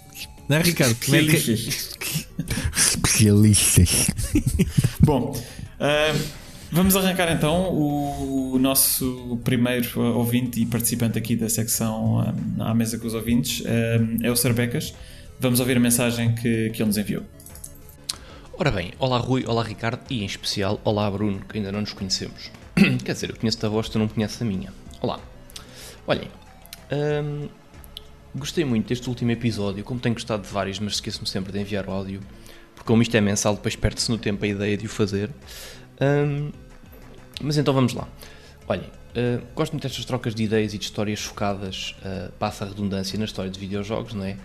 não 0.49 0.57
é, 0.57 0.63
Ricardo? 0.63 0.93
Especialistas. 0.93 1.97
Especialistas. 2.77 4.11
Bom, 5.01 5.33
uh, 5.33 6.21
vamos 6.73 6.97
arrancar 6.97 7.31
então 7.33 7.73
o, 7.73 8.59
nosso 8.59 9.39
primeiro 9.45 10.01
ouvinte 10.01 10.61
e 10.61 10.67
participante 10.67 11.19
aqui 11.19 11.37
da 11.37 11.49
secção 11.49 12.17
um, 12.59 12.63
à 12.63 12.75
mesa 12.75 12.99
com 12.99 13.07
os 13.07 13.15
ouvintes 13.15 13.63
é 13.67 14.31
o 14.31 14.37
Sarbecas. 14.37 14.95
Vamos 15.39 15.61
ouvir 15.61 15.77
a 15.77 15.81
mensagem 15.81 16.35
que, 16.35 16.71
que 16.71 16.83
ele 16.83 16.87
nos 16.87 16.99
enviou. 16.99 17.23
Ora 18.61 18.73
bem, 18.73 18.93
olá 18.99 19.19
Rui, 19.19 19.45
olá 19.47 19.63
Ricardo 19.63 20.01
e 20.11 20.23
em 20.23 20.27
especial 20.27 20.81
olá 20.83 21.09
Bruno, 21.09 21.41
que 21.49 21.59
ainda 21.59 21.71
não 21.71 21.81
nos 21.81 21.93
conhecemos. 21.93 22.51
Quer 23.05 23.13
dizer, 23.13 23.31
eu 23.31 23.37
conheço 23.37 23.65
a 23.65 23.69
voz, 23.69 23.89
tu 23.89 24.01
não 24.01 24.09
conheces 24.09 24.43
a 24.43 24.45
minha. 24.45 24.73
Olá. 25.01 25.21
Olhem, 26.09 26.29
hum, 26.91 27.49
gostei 28.35 28.65
muito 28.65 28.89
deste 28.89 29.09
último 29.09 29.31
episódio, 29.31 29.85
como 29.85 30.01
tenho 30.01 30.15
gostado 30.15 30.43
de 30.43 30.49
vários, 30.49 30.79
mas 30.79 30.95
esqueço-me 30.95 31.27
sempre 31.27 31.53
de 31.53 31.61
enviar 31.61 31.89
o 31.89 31.93
áudio, 31.93 32.21
porque 32.75 32.87
como 32.87 33.03
isto 33.03 33.17
é 33.17 33.21
mensal, 33.21 33.55
depois 33.55 33.77
perde-se 33.77 34.11
no 34.11 34.19
tempo 34.19 34.45
a 34.45 34.49
ideia 34.49 34.77
de 34.77 34.87
o 34.87 34.89
fazer. 34.89 35.31
Hum, 36.01 36.51
mas 37.43 37.57
então 37.57 37.73
vamos 37.75 37.95
lá. 37.95 38.09
Olhem, 38.67 38.85
uh, 38.85 39.43
gosto 39.55 39.73
muito 39.73 39.83
destas 39.83 40.05
trocas 40.05 40.35
de 40.35 40.43
ideias 40.43 40.75
e 40.75 40.79
de 40.79 40.85
histórias 40.85 41.21
focadas, 41.21 41.97
uh, 42.01 42.33
passa 42.33 42.65
a 42.65 42.69
redundância 42.69 43.19
na 43.19 43.25
história 43.25 43.51
de 43.51 43.59
videojogos, 43.59 44.15
não 44.15 44.25
é? 44.25 44.37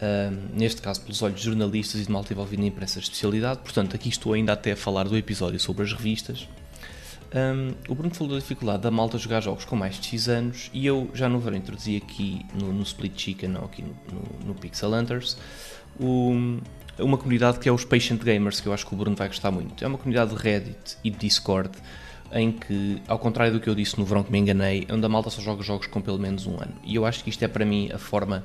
Uh, 0.00 0.56
neste 0.56 0.80
caso 0.80 1.00
pelos 1.00 1.20
olhos 1.22 1.40
de 1.40 1.46
jornalistas 1.46 2.00
e 2.00 2.04
de 2.04 2.10
malta 2.10 2.32
envolvida 2.32 2.62
na 2.62 2.68
imprensa 2.68 3.00
de 3.00 3.06
especialidade. 3.06 3.60
Portanto, 3.60 3.94
aqui 3.96 4.08
estou 4.08 4.32
ainda 4.32 4.52
até 4.52 4.72
a 4.72 4.76
falar 4.76 5.08
do 5.08 5.16
episódio 5.16 5.58
sobre 5.58 5.82
as 5.82 5.92
revistas. 5.92 6.48
Um, 7.34 7.74
o 7.90 7.94
Bruno 7.94 8.14
falou 8.14 8.32
da 8.32 8.38
dificuldade 8.38 8.82
da 8.82 8.90
malta 8.90 9.18
jogar 9.18 9.42
jogos 9.42 9.64
com 9.64 9.76
mais 9.76 9.96
de 9.96 10.06
X 10.06 10.28
anos 10.28 10.70
e 10.72 10.86
eu 10.86 11.10
já 11.12 11.28
no 11.28 11.38
verão 11.38 11.58
introduzi 11.58 11.96
aqui 11.96 12.46
no, 12.54 12.72
no 12.72 12.82
Split 12.82 13.20
Chicken 13.20 13.56
ou 13.56 13.64
aqui 13.66 13.82
no, 13.82 13.94
no, 14.10 14.46
no 14.46 14.54
Pixel 14.54 14.94
Hunters 14.94 15.36
uma 16.98 17.16
comunidade 17.16 17.58
que 17.58 17.68
é 17.68 17.72
os 17.72 17.84
Patient 17.84 18.22
Gamers, 18.22 18.60
que 18.60 18.66
eu 18.66 18.72
acho 18.72 18.86
que 18.86 18.94
o 18.94 18.96
Bruno 18.96 19.16
vai 19.16 19.28
gostar 19.28 19.50
muito. 19.50 19.84
É 19.84 19.86
uma 19.86 19.98
comunidade 19.98 20.34
de 20.34 20.42
Reddit 20.42 20.96
e 21.04 21.10
de 21.10 21.18
Discord 21.18 21.70
em 22.32 22.52
que, 22.52 23.00
ao 23.08 23.18
contrário 23.18 23.54
do 23.54 23.60
que 23.60 23.68
eu 23.68 23.74
disse 23.74 23.98
no 23.98 24.04
verão 24.04 24.22
que 24.22 24.30
me 24.30 24.38
enganei, 24.38 24.86
onde 24.90 25.04
a 25.04 25.08
malta 25.08 25.30
só 25.30 25.40
joga 25.40 25.62
jogos 25.62 25.86
com 25.86 26.00
pelo 26.00 26.18
menos 26.18 26.46
um 26.46 26.54
ano. 26.54 26.74
E 26.84 26.94
eu 26.94 27.06
acho 27.06 27.24
que 27.24 27.30
isto 27.30 27.42
é 27.42 27.48
para 27.48 27.64
mim 27.64 27.90
a 27.92 27.98
forma, 27.98 28.44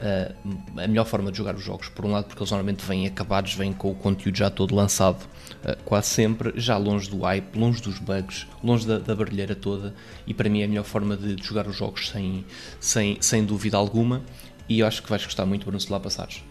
uh, 0.00 0.80
a 0.80 0.86
melhor 0.86 1.04
forma 1.04 1.30
de 1.30 1.38
jogar 1.38 1.54
os 1.54 1.62
jogos. 1.62 1.88
Por 1.88 2.04
um 2.04 2.10
lado, 2.10 2.26
porque 2.26 2.42
eles 2.42 2.50
normalmente 2.50 2.84
vêm 2.84 3.06
acabados, 3.06 3.54
vêm 3.54 3.72
com 3.72 3.90
o 3.90 3.94
conteúdo 3.94 4.36
já 4.36 4.50
todo 4.50 4.74
lançado, 4.74 5.22
uh, 5.22 5.76
quase 5.84 6.08
sempre, 6.08 6.52
já 6.56 6.76
longe 6.76 7.10
do 7.10 7.20
hype, 7.20 7.56
longe 7.56 7.82
dos 7.82 7.98
bugs, 7.98 8.46
longe 8.62 8.86
da, 8.86 8.98
da 8.98 9.14
barulheira 9.14 9.54
toda. 9.54 9.94
E 10.26 10.34
para 10.34 10.48
mim 10.48 10.62
é 10.62 10.64
a 10.64 10.68
melhor 10.68 10.84
forma 10.84 11.16
de, 11.16 11.36
de 11.36 11.44
jogar 11.44 11.66
os 11.66 11.76
jogos 11.76 12.08
sem, 12.08 12.44
sem, 12.80 13.18
sem 13.20 13.44
dúvida 13.44 13.76
alguma. 13.76 14.22
E 14.68 14.80
eu 14.80 14.86
acho 14.86 15.02
que 15.02 15.10
vais 15.10 15.24
gostar 15.24 15.44
muito, 15.46 15.64
Bruno, 15.64 15.80
se 15.80 15.90
lá 15.92 16.00
passares. 16.00 16.42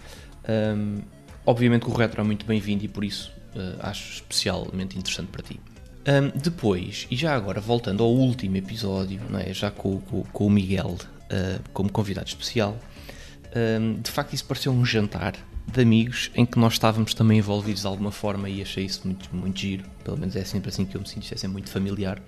Um, 0.47 1.01
obviamente 1.45 1.85
que 1.85 1.91
o 1.91 1.93
retro 1.93 2.21
é 2.21 2.23
muito 2.23 2.45
bem-vindo 2.45 2.83
e 2.85 2.87
por 2.87 3.03
isso 3.03 3.33
uh, 3.55 3.79
acho 3.79 4.13
especialmente 4.13 4.97
interessante 4.97 5.27
para 5.27 5.41
ti. 5.41 5.59
Um, 6.05 6.37
depois, 6.37 7.07
e 7.09 7.15
já 7.15 7.33
agora 7.33 7.61
voltando 7.61 8.03
ao 8.03 8.11
último 8.11 8.57
episódio, 8.57 9.21
não 9.29 9.39
é? 9.39 9.53
já 9.53 9.71
com, 9.71 9.99
com, 10.01 10.23
com 10.23 10.47
o 10.47 10.49
Miguel 10.49 10.97
uh, 10.97 11.63
como 11.71 11.91
convidado 11.91 12.27
especial, 12.27 12.77
um, 13.55 14.01
de 14.01 14.09
facto 14.09 14.33
isso 14.33 14.45
pareceu 14.45 14.71
um 14.71 14.85
jantar 14.85 15.35
de 15.71 15.81
amigos 15.81 16.31
em 16.35 16.45
que 16.45 16.59
nós 16.59 16.73
estávamos 16.73 17.13
também 17.13 17.37
envolvidos 17.37 17.81
de 17.81 17.87
alguma 17.87 18.11
forma 18.11 18.49
e 18.49 18.61
achei 18.61 18.85
isso 18.85 19.01
muito, 19.05 19.33
muito 19.35 19.59
giro, 19.59 19.83
pelo 20.03 20.17
menos 20.17 20.35
é 20.35 20.43
sempre 20.43 20.69
assim 20.69 20.85
que 20.85 20.95
eu 20.95 21.01
me 21.01 21.07
sinto, 21.07 21.23
isto 21.23 21.45
é 21.45 21.47
muito 21.47 21.69
familiar. 21.69 22.21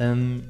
Um, 0.00 0.40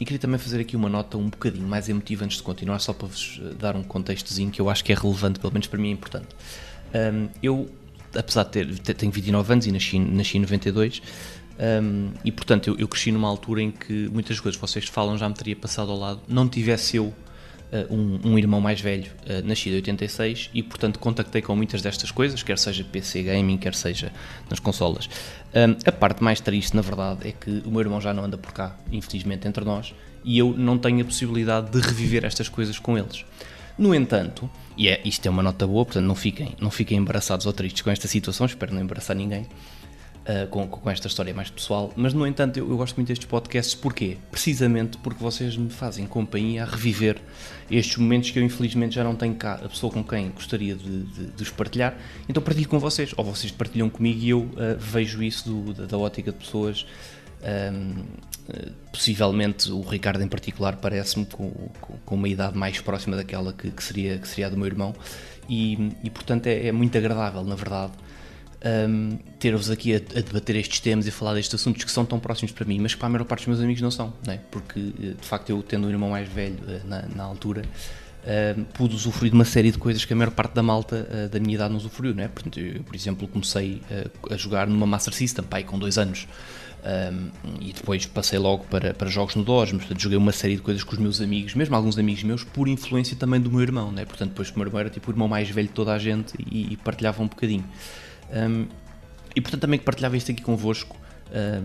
e 0.00 0.04
queria 0.04 0.18
também 0.18 0.38
fazer 0.38 0.60
aqui 0.60 0.74
uma 0.74 0.88
nota 0.88 1.16
um 1.16 1.28
bocadinho 1.28 1.66
mais 1.66 1.88
emotiva 1.88 2.24
antes 2.24 2.38
de 2.38 2.42
continuar, 2.42 2.80
só 2.80 2.92
para 2.92 3.06
vos 3.06 3.40
eh, 3.40 3.54
dar 3.54 3.76
um 3.76 3.84
contextozinho 3.84 4.50
que 4.50 4.60
eu 4.60 4.68
acho 4.68 4.82
que 4.82 4.92
é 4.92 4.96
relevante, 4.96 5.38
pelo 5.38 5.52
menos 5.52 5.68
para 5.68 5.78
mim 5.78 5.90
é 5.90 5.92
importante. 5.92 6.26
eu, 7.40 7.70
apesar 8.12 8.42
de 8.44 8.80
ter, 8.80 8.94
tenho 8.94 9.12
29 9.12 9.52
anos 9.52 9.66
e 9.66 9.70
nasci, 9.70 10.00
nasci 10.00 10.38
em 10.38 10.40
92, 10.40 11.00
um, 11.82 12.10
e 12.24 12.32
portanto 12.32 12.66
eu, 12.66 12.76
eu, 12.78 12.88
cresci 12.88 13.12
numa 13.12 13.28
altura 13.28 13.62
em 13.62 13.70
que 13.70 14.08
muitas 14.08 14.40
coisas 14.40 14.60
que 14.60 14.66
vocês 14.66 14.86
falam 14.86 15.16
já 15.16 15.28
me 15.28 15.34
teria 15.36 15.54
passado 15.54 15.92
ao 15.92 15.98
lado, 15.98 16.20
não 16.26 16.48
tivesse 16.48 16.96
eu 16.96 17.14
um, 17.90 18.20
um, 18.24 18.38
irmão 18.38 18.60
mais 18.60 18.80
velho, 18.80 19.10
uh, 19.24 19.46
nascido 19.46 19.72
em 19.72 19.76
86, 19.76 20.50
e 20.52 20.62
portanto 20.62 20.98
contactei 20.98 21.40
com 21.40 21.56
muitas 21.56 21.80
destas 21.80 22.10
coisas, 22.10 22.42
quer 22.42 22.58
seja 22.58 22.84
PC 22.84 23.22
gaming, 23.22 23.56
quer 23.56 23.74
seja 23.74 24.12
nas 24.50 24.58
consolas. 24.58 25.08
Um, 25.54 25.76
a 25.86 25.92
parte 25.92 26.22
mais 26.22 26.40
triste, 26.40 26.74
na 26.74 26.82
verdade, 26.82 27.28
é 27.28 27.32
que 27.32 27.62
o 27.64 27.70
meu 27.70 27.80
irmão 27.80 28.00
já 28.00 28.12
não 28.12 28.24
anda 28.24 28.36
por 28.36 28.52
cá, 28.52 28.76
infelizmente, 28.90 29.48
entre 29.48 29.64
nós, 29.64 29.94
e 30.24 30.38
eu 30.38 30.54
não 30.56 30.78
tenho 30.78 31.00
a 31.00 31.04
possibilidade 31.04 31.70
de 31.70 31.80
reviver 31.80 32.24
estas 32.24 32.48
coisas 32.48 32.78
com 32.78 32.96
eles. 32.96 33.24
No 33.78 33.94
entanto, 33.94 34.50
e 34.76 34.88
é, 34.88 35.00
isto 35.04 35.26
é 35.26 35.30
uma 35.30 35.42
nota 35.42 35.66
boa, 35.66 35.84
portanto 35.84 36.04
não 36.04 36.14
fiquem, 36.14 36.54
não 36.60 36.70
fiquem 36.70 36.98
embaraçados 36.98 37.46
ou 37.46 37.52
tristes 37.52 37.82
com 37.82 37.90
esta 37.90 38.06
situação, 38.06 38.46
espero 38.46 38.74
não 38.74 38.82
embaraçar 38.82 39.16
ninguém 39.16 39.46
uh, 40.22 40.46
com, 40.48 40.66
com, 40.66 40.90
esta 40.90 41.06
história 41.06 41.32
mais 41.34 41.50
pessoal, 41.50 41.92
mas 41.96 42.12
no 42.12 42.26
entanto 42.26 42.58
eu, 42.58 42.68
eu, 42.68 42.76
gosto 42.76 42.96
muito 42.96 43.08
destes 43.08 43.26
podcasts, 43.26 43.74
porquê? 43.74 44.18
Precisamente 44.30 44.98
porque 44.98 45.22
vocês 45.22 45.56
me 45.56 45.70
fazem 45.70 46.06
companhia 46.06 46.64
a 46.64 46.66
reviver 46.66 47.16
estes 47.72 47.96
momentos 47.96 48.30
que 48.30 48.38
eu 48.38 48.44
infelizmente 48.44 48.94
já 48.94 49.04
não 49.04 49.16
tenho 49.16 49.34
cá, 49.34 49.54
a 49.54 49.68
pessoa 49.68 49.92
com 49.92 50.04
quem 50.04 50.30
gostaria 50.30 50.74
de, 50.74 51.02
de, 51.04 51.26
de 51.26 51.42
os 51.42 51.50
partilhar, 51.50 51.96
então 52.28 52.42
partilho 52.42 52.68
com 52.68 52.78
vocês, 52.78 53.14
ou 53.16 53.24
vocês 53.24 53.50
partilham 53.50 53.88
comigo 53.88 54.20
e 54.20 54.30
eu 54.30 54.40
uh, 54.40 54.76
vejo 54.78 55.22
isso 55.22 55.48
do, 55.48 55.72
da, 55.74 55.86
da, 55.86 55.98
ótica 55.98 56.30
de 56.30 56.38
pessoas. 56.38 56.86
Um, 57.42 58.04
possivelmente 58.92 59.70
o 59.70 59.80
Ricardo 59.82 60.22
em 60.22 60.28
particular 60.28 60.76
parece-me 60.76 61.26
com, 61.26 61.50
com, 61.80 61.94
com, 62.04 62.14
uma 62.14 62.28
idade 62.28 62.56
mais 62.56 62.80
próxima 62.80 63.16
daquela 63.16 63.52
que, 63.52 63.70
que, 63.70 63.82
seria, 63.82 64.18
que 64.18 64.28
seria 64.28 64.46
a 64.46 64.50
do 64.50 64.56
meu 64.56 64.66
irmão. 64.66 64.94
E, 65.48 65.90
e 66.04 66.10
portanto 66.10 66.46
é, 66.46 66.68
é, 66.68 66.72
muito 66.72 66.96
agradável 66.96 67.42
na 67.42 67.56
verdade 67.56 67.92
um, 68.64 69.18
ter-vos 69.38 69.70
aqui 69.70 69.94
a, 69.94 69.96
a, 69.96 70.20
debater 70.20 70.56
estes 70.56 70.80
temas 70.80 71.06
e 71.06 71.10
falar 71.10 71.34
destes 71.34 71.54
assuntos 71.54 71.82
que 71.84 71.90
são 71.90 72.04
tão 72.04 72.18
próximos 72.18 72.52
para 72.52 72.64
mim, 72.64 72.78
mas 72.80 72.94
que 72.94 73.00
para 73.00 73.08
a 73.08 73.10
maior 73.10 73.24
parte 73.24 73.40
dos 73.40 73.48
meus 73.48 73.60
amigos 73.60 73.82
não 73.82 73.90
são, 73.90 74.12
não 74.24 74.34
é? 74.34 74.40
porque 74.50 74.78
eh, 74.78 75.14
de 75.20 75.26
facto 75.26 75.50
eu 75.50 75.62
tendo 75.62 75.86
um 75.86 75.90
irmão 75.90 76.10
mais 76.10 76.28
velho 76.28 76.58
eh, 76.68 76.80
na, 76.84 77.02
na 77.02 77.24
altura, 77.24 77.62
uh, 78.22 78.64
pude 78.74 78.94
usufruir 78.94 79.30
de 79.30 79.34
uma 79.34 79.44
série 79.44 79.70
de 79.70 79.78
coisas 79.78 80.04
que 80.04 80.12
a 80.12 80.16
maior 80.16 80.30
parte 80.30 80.54
da 80.54 80.62
malta 80.62 81.08
uh, 81.10 81.28
da 81.28 81.40
minha 81.40 81.54
idade 81.54 81.70
não 81.70 81.78
usufruiu, 81.78 82.14
não 82.14 82.22
é? 82.22 82.28
Portanto, 82.28 82.60
eu, 82.60 82.82
por 82.82 82.94
exemplo, 82.94 83.26
comecei 83.28 83.82
uh, 83.90 84.32
a 84.32 84.36
jogar 84.36 84.66
numa 84.66 84.86
Master 84.86 85.12
System, 85.12 85.44
pai, 85.44 85.64
com 85.64 85.78
dois 85.78 85.98
anos. 85.98 86.26
Um, 86.84 87.30
e 87.60 87.72
depois 87.72 88.06
passei 88.06 88.40
logo 88.40 88.64
para, 88.64 88.92
para 88.92 89.08
jogos 89.08 89.36
no 89.36 89.44
DOS, 89.44 89.70
mas 89.70 89.82
portanto, 89.82 90.00
joguei 90.00 90.18
uma 90.18 90.32
série 90.32 90.56
de 90.56 90.62
coisas 90.62 90.82
com 90.82 90.92
os 90.92 90.98
meus 90.98 91.20
amigos, 91.20 91.54
mesmo 91.54 91.76
alguns 91.76 91.96
amigos 91.96 92.24
meus, 92.24 92.42
por 92.42 92.66
influência 92.66 93.16
também 93.16 93.40
do 93.40 93.52
meu 93.52 93.60
irmão, 93.60 93.92
né? 93.92 94.04
portanto, 94.04 94.30
depois 94.30 94.50
o 94.50 94.54
meu 94.56 94.66
irmão 94.66 94.80
era 94.80 94.90
tipo 94.90 95.08
o 95.08 95.14
irmão 95.14 95.28
mais 95.28 95.48
velho 95.48 95.68
de 95.68 95.74
toda 95.74 95.92
a 95.92 95.98
gente 96.00 96.34
e, 96.50 96.72
e 96.72 96.76
partilhava 96.76 97.22
um 97.22 97.28
bocadinho. 97.28 97.64
Um, 98.32 98.66
e 99.34 99.40
portanto, 99.40 99.60
também 99.60 99.78
que 99.78 99.84
partilhava 99.84 100.16
isto 100.16 100.30
aqui 100.30 100.42
convosco, 100.42 100.96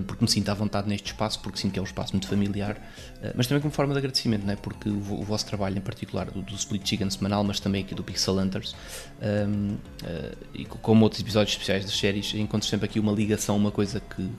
porque 0.07 0.23
me 0.23 0.29
sinto 0.29 0.49
à 0.49 0.53
vontade 0.53 0.87
neste 0.87 1.07
espaço, 1.07 1.39
porque 1.41 1.59
sinto 1.59 1.73
que 1.73 1.79
é 1.79 1.81
um 1.81 1.85
espaço 1.85 2.13
muito 2.13 2.27
familiar, 2.27 2.77
ah, 3.21 3.33
mas 3.35 3.47
também 3.47 3.61
como 3.61 3.73
forma 3.73 3.93
de 3.93 3.99
agradecimento, 3.99 4.45
não 4.45 4.53
é? 4.53 4.55
porque 4.55 4.89
o, 4.89 5.23
vosso 5.23 5.45
trabalho, 5.45 5.77
em 5.77 5.81
particular 5.81 6.29
do, 6.31 6.41
do 6.41 6.55
Split 6.55 6.87
Chicken 6.87 7.09
semanal, 7.09 7.43
mas 7.43 7.59
também 7.59 7.83
aqui 7.83 7.93
do 7.93 8.03
Pixel 8.03 8.37
Hunters, 8.37 8.75
um, 9.21 9.73
uh, 9.73 9.77
ah, 10.05 10.35
e 10.53 10.65
como 10.65 11.03
outros 11.03 11.21
episódios 11.21 11.51
especiais 11.51 11.83
das 11.83 11.97
séries, 11.97 12.33
encontro 12.33 12.67
sempre 12.67 12.85
aqui 12.85 12.99
uma 12.99 13.11
ligação, 13.11 13.57
uma 13.57 13.71
coisa 13.71 13.99
que, 13.99 14.29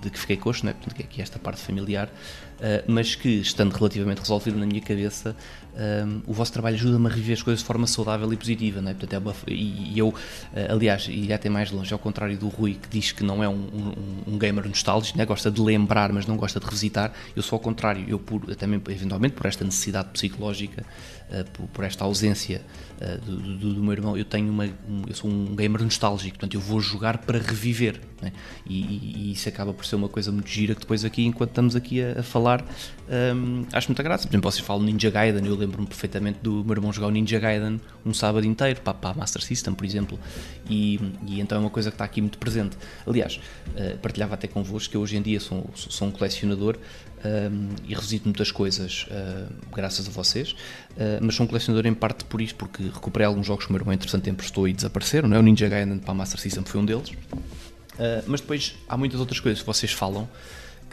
de 0.00 0.10
que 0.10 0.18
fiquei 0.18 0.36
coxo, 0.36 0.64
não 0.64 0.70
é? 0.70 0.74
Portanto, 0.74 0.94
que 0.94 1.02
é 1.02 1.04
aqui 1.04 1.20
esta 1.20 1.38
parte 1.38 1.60
familiar, 1.60 2.08
uh, 2.08 2.84
mas 2.86 3.14
que, 3.14 3.28
estando 3.28 3.72
relativamente 3.72 4.20
resolvido 4.20 4.58
na 4.58 4.66
minha 4.66 4.80
cabeça, 4.80 5.36
um, 5.78 6.22
o 6.26 6.32
vosso 6.32 6.52
trabalho 6.52 6.74
ajuda-me 6.74 7.06
a 7.06 7.08
reviver 7.08 7.36
as 7.36 7.42
coisas 7.42 7.60
de 7.60 7.66
forma 7.66 7.86
saudável 7.86 8.32
e 8.32 8.36
positiva, 8.36 8.80
não 8.80 8.90
é? 8.90 8.94
Portanto, 8.94 9.12
é 9.12 9.18
uma, 9.18 9.34
e, 9.46 9.92
e, 9.94 9.98
eu, 9.98 10.08
uh, 10.08 10.14
aliás, 10.70 11.06
e 11.08 11.32
até 11.32 11.48
mais 11.48 11.70
longe, 11.70 11.92
ao 11.92 11.98
contrário 12.00 12.36
do 12.36 12.48
Rui, 12.48 12.74
que 12.74 12.88
diz 12.88 13.12
que 13.12 13.22
não 13.22 13.44
é 13.44 13.48
um, 13.48 13.54
um, 13.54 14.32
um 14.34 14.38
gamer 14.38 14.66
nostálgico, 14.66 15.16
né? 15.16 15.24
gosta 15.24 15.50
de 15.50 15.60
lembrar, 15.60 16.12
mas 16.12 16.26
não 16.26 16.36
gosta 16.36 16.58
de 16.58 16.66
revisitar, 16.66 17.12
eu 17.36 17.42
sou 17.42 17.56
ao 17.56 17.60
contrário, 17.60 18.04
eu 18.08 18.18
por, 18.18 18.56
também 18.56 18.82
eventualmente 18.88 19.34
por 19.34 19.46
esta 19.46 19.64
necessidade 19.64 20.08
psicológica, 20.08 20.84
uh, 21.30 21.44
por, 21.52 21.68
por, 21.68 21.84
esta 21.84 22.04
ausência 22.04 22.60
uh, 23.00 23.20
do, 23.24 23.36
do, 23.36 23.74
do, 23.74 23.82
meu 23.82 23.92
irmão, 23.92 24.16
eu 24.16 24.24
tenho 24.24 24.50
uma, 24.50 24.64
um, 24.64 25.02
eu 25.06 25.14
sou 25.14 25.30
um 25.30 25.54
gamer 25.54 25.82
nostálgico, 25.82 26.38
portanto 26.38 26.54
eu 26.54 26.60
vou 26.60 26.80
jogar 26.80 27.18
para 27.18 27.38
reviver, 27.38 28.00
né? 28.20 28.32
e, 28.66 28.80
e, 28.80 29.12
e, 29.16 29.32
isso 29.32 29.48
acaba 29.48 29.72
por 29.72 29.84
ser 29.84 29.96
uma 29.96 30.08
coisa 30.08 30.32
muito 30.32 30.48
gira 30.48 30.74
que 30.74 30.80
depois 30.80 31.04
aqui, 31.04 31.24
enquanto 31.24 31.50
estamos 31.50 31.76
aqui 31.76 32.02
a, 32.02 32.20
a 32.20 32.22
falar, 32.22 32.64
um, 33.34 33.64
acho 33.72 33.88
muita 33.88 34.02
graça. 34.02 34.26
Por 34.26 34.32
exemplo, 34.32 34.50
vocês 34.50 34.64
falam 34.64 34.82
Ninja 34.82 35.10
Gaiden, 35.10 35.46
eu 35.46 35.54
lembro-me 35.54 35.86
perfeitamente 35.86 36.38
do 36.42 36.64
meu 36.64 36.74
irmão 36.74 36.92
jogar 36.92 37.08
o 37.08 37.10
Ninja 37.10 37.38
Gaiden 37.38 37.80
um 38.04 38.14
sábado 38.14 38.46
inteiro 38.46 38.80
para, 38.80 38.94
para 38.94 39.10
a 39.10 39.14
Master 39.14 39.42
System, 39.42 39.74
por 39.74 39.84
exemplo, 39.84 40.18
e, 40.68 41.00
e, 41.26 41.40
então 41.40 41.58
é 41.58 41.60
uma 41.60 41.70
coisa 41.70 41.90
que 41.90 41.94
está 41.94 42.04
aqui 42.04 42.20
muito 42.20 42.38
presente. 42.38 42.76
Aliás, 43.06 43.40
uh, 43.68 43.98
partilhava 43.98 44.34
até 44.34 44.46
convosco 44.46 44.90
que 44.90 44.96
eu 44.96 45.00
hoje 45.00 45.16
em 45.16 45.22
dia 45.22 45.40
sou, 45.40 45.70
sou 45.74 46.08
um 46.08 46.10
colecionador 46.10 46.78
e 47.84 47.94
revisito 47.94 48.26
muitas 48.26 48.50
coisas 48.50 49.06
uh, 49.10 49.52
graças 49.74 50.06
a 50.06 50.10
vocês, 50.10 50.52
uh, 50.52 51.18
mas 51.20 51.34
sou 51.34 51.44
um 51.44 51.46
colecionador 51.46 51.86
em 51.86 51.94
parte 51.94 52.24
por 52.24 52.40
isto, 52.40 52.56
porque 52.56 52.82
recuperei 52.82 53.26
alguns 53.26 53.46
jogos 53.46 53.64
que 53.64 53.70
o 53.70 53.72
meu 53.72 53.80
irmão 53.80 53.92
entretanto 53.92 54.28
emprestou 54.30 54.68
e 54.68 54.72
desapareceram, 54.72 55.28
não 55.28 55.36
é? 55.36 55.40
o 55.40 55.42
Ninja 55.42 55.68
Gaiden 55.68 55.98
para 55.98 56.12
a 56.12 56.14
Master 56.14 56.40
System 56.40 56.64
foi 56.64 56.80
um 56.80 56.84
deles, 56.84 57.10
mas 58.26 58.40
depois 58.40 58.76
há 58.88 58.96
muitas 58.96 59.18
outras 59.18 59.40
coisas 59.40 59.60
que 59.60 59.66
vocês 59.66 59.90
falam 59.90 60.28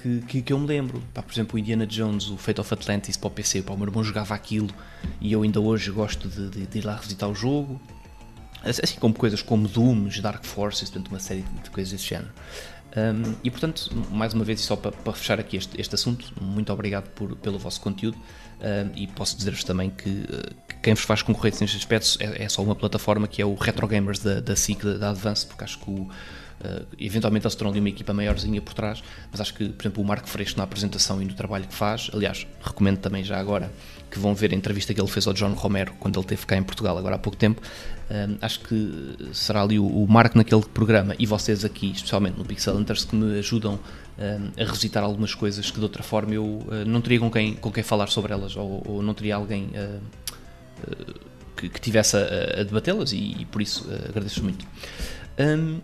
que, 0.05 0.21
que, 0.27 0.41
que 0.43 0.53
eu 0.53 0.59
me 0.59 0.67
lembro. 0.67 1.01
Pá, 1.13 1.23
por 1.23 1.33
exemplo, 1.33 1.55
o 1.55 1.59
Indiana 1.59 1.87
Jones, 1.87 2.29
o 2.29 2.37
Fate 2.37 2.61
of 2.61 2.71
Atlantis 2.71 3.17
para 3.17 3.27
o 3.27 3.31
PC, 3.31 3.63
pá, 3.63 3.73
o 3.73 3.77
meu 3.77 3.87
irmão 3.87 4.03
jogava 4.03 4.35
aquilo 4.35 4.69
e 5.19 5.33
eu 5.33 5.41
ainda 5.41 5.59
hoje 5.59 5.89
gosto 5.89 6.27
de, 6.27 6.49
de, 6.49 6.67
de 6.67 6.77
ir 6.77 6.85
lá 6.85 6.95
revisitar 6.95 7.27
o 7.27 7.33
jogo. 7.33 7.81
Assim 8.63 8.99
como 8.99 9.13
coisas 9.13 9.43
como 9.43 9.67
Dooms, 9.67 10.19
Dark 10.19 10.43
Forces, 10.43 10.89
portanto, 10.89 11.09
uma 11.09 11.19
série 11.19 11.43
de 11.63 11.69
coisas 11.69 11.91
desse 11.91 12.07
género. 12.07 12.31
Um, 12.95 13.35
e 13.43 13.51
portanto, 13.51 13.89
mais 14.09 14.33
uma 14.33 14.45
vez, 14.45 14.61
e 14.61 14.63
só 14.63 14.75
para, 14.75 14.91
para 14.91 15.13
fechar 15.13 15.39
aqui 15.39 15.57
este, 15.57 15.79
este, 15.79 15.95
assunto, 15.95 16.31
muito 16.39 16.71
obrigado 16.71 17.09
por, 17.09 17.35
pelo 17.35 17.59
vosso 17.59 17.81
conteúdo. 17.81 18.17
Um, 18.17 18.95
e 18.95 19.05
posso 19.07 19.35
dizer-vos 19.35 19.65
também 19.65 19.89
que, 19.89 20.09
uh, 20.09 20.55
que, 20.67 20.75
quem 20.81 20.93
vos 20.93 21.03
faz 21.03 21.21
concorrência 21.21 21.63
nestes 21.63 21.81
aspectos 21.81 22.17
é, 22.21 22.43
é, 22.43 22.49
só 22.49 22.63
uma 22.63 22.75
plataforma 22.75 23.27
que 23.27 23.41
é 23.41 23.45
o 23.45 23.53
Retro 23.53 23.85
Gamers 23.85 24.19
da, 24.19 24.39
da 24.39 24.55
SIC, 24.55 24.81
da, 24.81 24.97
da 24.97 25.09
Advance, 25.09 25.45
porque 25.45 25.63
acho 25.63 25.79
que 25.79 25.89
o 25.89 26.09
Uh, 26.55 26.87
eventualmente 26.97 27.45
eles 27.45 27.53
terão 27.53 27.69
ali 27.69 27.81
uma 27.81 27.89
equipa 27.89 28.13
maiorzinha 28.13 28.61
por 28.61 28.73
trás, 28.73 29.03
mas 29.29 29.41
acho 29.41 29.53
que, 29.53 29.67
por 29.69 29.83
exemplo, 29.83 30.01
o 30.01 30.07
Marco 30.07 30.27
Freixo 30.27 30.57
na 30.57 30.63
apresentação 30.63 31.21
e 31.21 31.25
no 31.25 31.33
trabalho 31.33 31.67
que 31.67 31.75
faz, 31.75 32.09
aliás, 32.13 32.47
recomendo 32.63 32.97
também 32.99 33.25
já 33.25 33.37
agora 33.37 33.69
que 34.15 34.19
vão 34.19 34.33
ver 34.33 34.53
a 34.53 34.55
entrevista 34.55 34.93
que 34.93 35.01
ele 35.01 35.09
fez 35.09 35.27
ao 35.27 35.33
John 35.33 35.51
Romero 35.53 35.93
quando 35.99 36.17
ele 36.17 36.25
teve 36.25 36.45
cá 36.45 36.55
em 36.55 36.63
Portugal 36.63 36.97
agora 36.97 37.15
há 37.15 37.19
pouco 37.19 37.37
tempo. 37.37 37.61
Uh, 38.09 38.37
acho 38.41 38.61
que 38.61 39.15
será 39.33 39.61
ali 39.61 39.77
o, 39.77 39.85
o 39.85 40.07
Marco 40.07 40.37
naquele 40.37 40.63
programa 40.63 41.15
e 41.19 41.25
vocês 41.25 41.65
aqui, 41.65 41.91
especialmente 41.91 42.37
no 42.37 42.45
Pixel 42.45 42.75
Hunters, 42.75 43.03
que 43.03 43.15
me 43.15 43.37
ajudam 43.39 43.73
uh, 43.73 43.81
a 44.57 44.63
revisitar 44.63 45.03
algumas 45.03 45.35
coisas 45.35 45.69
que 45.69 45.77
de 45.77 45.83
outra 45.83 46.01
forma 46.01 46.33
eu 46.33 46.65
não 46.87 47.01
teria 47.01 47.19
com 47.19 47.29
quem, 47.29 47.55
com 47.55 47.71
quem 47.71 47.83
falar 47.83 48.07
sobre 48.07 48.31
elas 48.31 48.55
ou, 48.55 48.81
ou 48.85 49.03
não 49.03 49.13
teria 49.13 49.35
alguém 49.35 49.69
que, 51.57 51.69
que, 51.69 51.81
tivesse 51.81 52.15
a, 52.15 52.61
a 52.61 52.63
debatê-las 52.63 53.11
e, 53.11 53.35
e, 53.39 53.45
por 53.45 53.61
isso 53.61 53.85
agradeço 54.07 54.41
muito. 54.43 54.65
Um, 55.37 55.79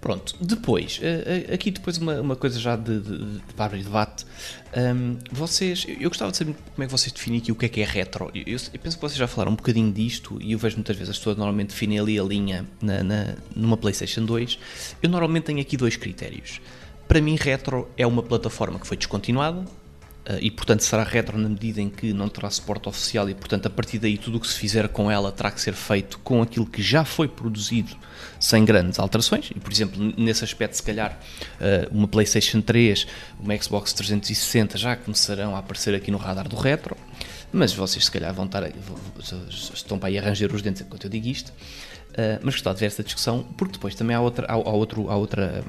Pronto, 0.00 0.34
depois, 0.40 0.98
eh, 1.02 1.46
eh, 1.50 1.54
aqui 1.54 1.70
depois 1.70 1.98
uma, 1.98 2.18
uma 2.22 2.34
coisa 2.34 2.58
já 2.58 2.74
de, 2.74 3.00
de, 3.00 3.18
de 3.18 3.40
para 3.54 3.66
abrir 3.66 3.82
debate. 3.82 4.24
Um, 4.74 5.18
vocês, 5.30 5.86
eu 5.86 6.08
gostava 6.08 6.30
de 6.30 6.38
saber 6.38 6.54
como 6.74 6.82
é 6.82 6.86
que 6.86 6.92
vocês 6.92 7.12
definem 7.12 7.38
aqui 7.38 7.52
o 7.52 7.54
que 7.54 7.66
é 7.66 7.68
que 7.68 7.80
é 7.82 7.84
retro. 7.84 8.30
Eu, 8.34 8.44
eu, 8.46 8.80
penso 8.82 8.96
que 8.96 9.02
vocês 9.02 9.18
já 9.18 9.26
falaram 9.26 9.52
um 9.52 9.56
bocadinho 9.56 9.92
disto 9.92 10.38
e 10.40 10.52
eu 10.52 10.58
vejo 10.58 10.76
muitas 10.76 10.96
vezes 10.96 11.10
as 11.10 11.18
pessoas 11.18 11.36
normalmente 11.36 11.70
definem 11.70 11.98
ali 11.98 12.18
a 12.18 12.22
linha 12.22 12.66
na, 12.80 13.02
na, 13.02 13.34
numa 13.54 13.76
PlayStation 13.76 14.24
2. 14.24 14.58
Eu 15.02 15.10
normalmente 15.10 15.44
tenho 15.44 15.60
aqui 15.60 15.76
dois 15.76 15.96
critérios. 15.96 16.62
Para 17.06 17.20
mim, 17.20 17.36
retro 17.36 17.90
é 17.96 18.06
uma 18.06 18.22
plataforma 18.22 18.78
que 18.78 18.86
foi 18.86 18.96
descontinuada, 18.96 19.66
e 20.40 20.50
portanto 20.50 20.80
será 20.80 21.02
retro 21.02 21.38
na 21.38 21.48
medida 21.48 21.80
em 21.80 21.88
que 21.88 22.12
não 22.12 22.28
terá 22.28 22.50
suporte 22.50 22.88
oficial 22.88 23.28
e 23.28 23.34
portanto 23.34 23.66
a 23.66 23.70
partir 23.70 23.98
daí 23.98 24.18
tudo 24.18 24.38
o 24.38 24.40
que 24.40 24.46
se 24.46 24.54
fizer 24.54 24.88
com 24.88 25.10
ela 25.10 25.32
terá 25.32 25.50
que 25.50 25.60
ser 25.60 25.72
feito 25.72 26.18
com 26.20 26.42
aquilo 26.42 26.66
que 26.66 26.82
já 26.82 27.04
foi 27.04 27.28
produzido 27.28 27.96
sem 28.38 28.64
grandes 28.64 28.98
alterações, 28.98 29.50
e 29.54 29.60
por 29.60 29.70
exemplo, 29.70 30.00
nesse 30.16 30.42
aspecto, 30.44 30.74
se 30.74 30.82
calhar 30.82 31.18
eh, 31.60 31.88
uma 31.90 32.08
PlayStation 32.08 32.60
3, 32.60 33.06
uma 33.38 33.56
Xbox 33.56 33.92
360 33.92 34.78
já 34.78 34.96
começarão 34.96 35.54
a 35.54 35.58
aparecer 35.58 35.94
aqui 35.94 36.10
no 36.10 36.18
radar 36.18 36.48
do 36.48 36.56
retro, 36.56 36.96
mas 37.52 37.72
vocês 37.72 38.04
se 38.04 38.10
calhar 38.10 38.32
vão 38.32 38.46
estar 38.46 38.62
estão 39.50 39.98
para 39.98 40.08
aí 40.08 40.18
arranjar 40.18 40.52
os 40.54 40.62
dentes 40.62 40.82
enquanto 40.82 41.04
eu 41.04 41.10
digo 41.10 41.26
isto, 41.26 41.52
eh, 42.14 42.38
mas 42.42 42.54
gostava 42.54 42.74
de 42.74 42.80
ver 42.80 42.86
esta 42.86 43.02
discussão, 43.02 43.42
porque 43.56 43.74
depois 43.74 43.94
também 43.94 44.16
há 44.16 44.20
outra, 44.20 44.46
há, 44.46 44.54
há 44.54 44.72
outro, 44.72 45.10
há 45.10 45.16
outra 45.16 45.62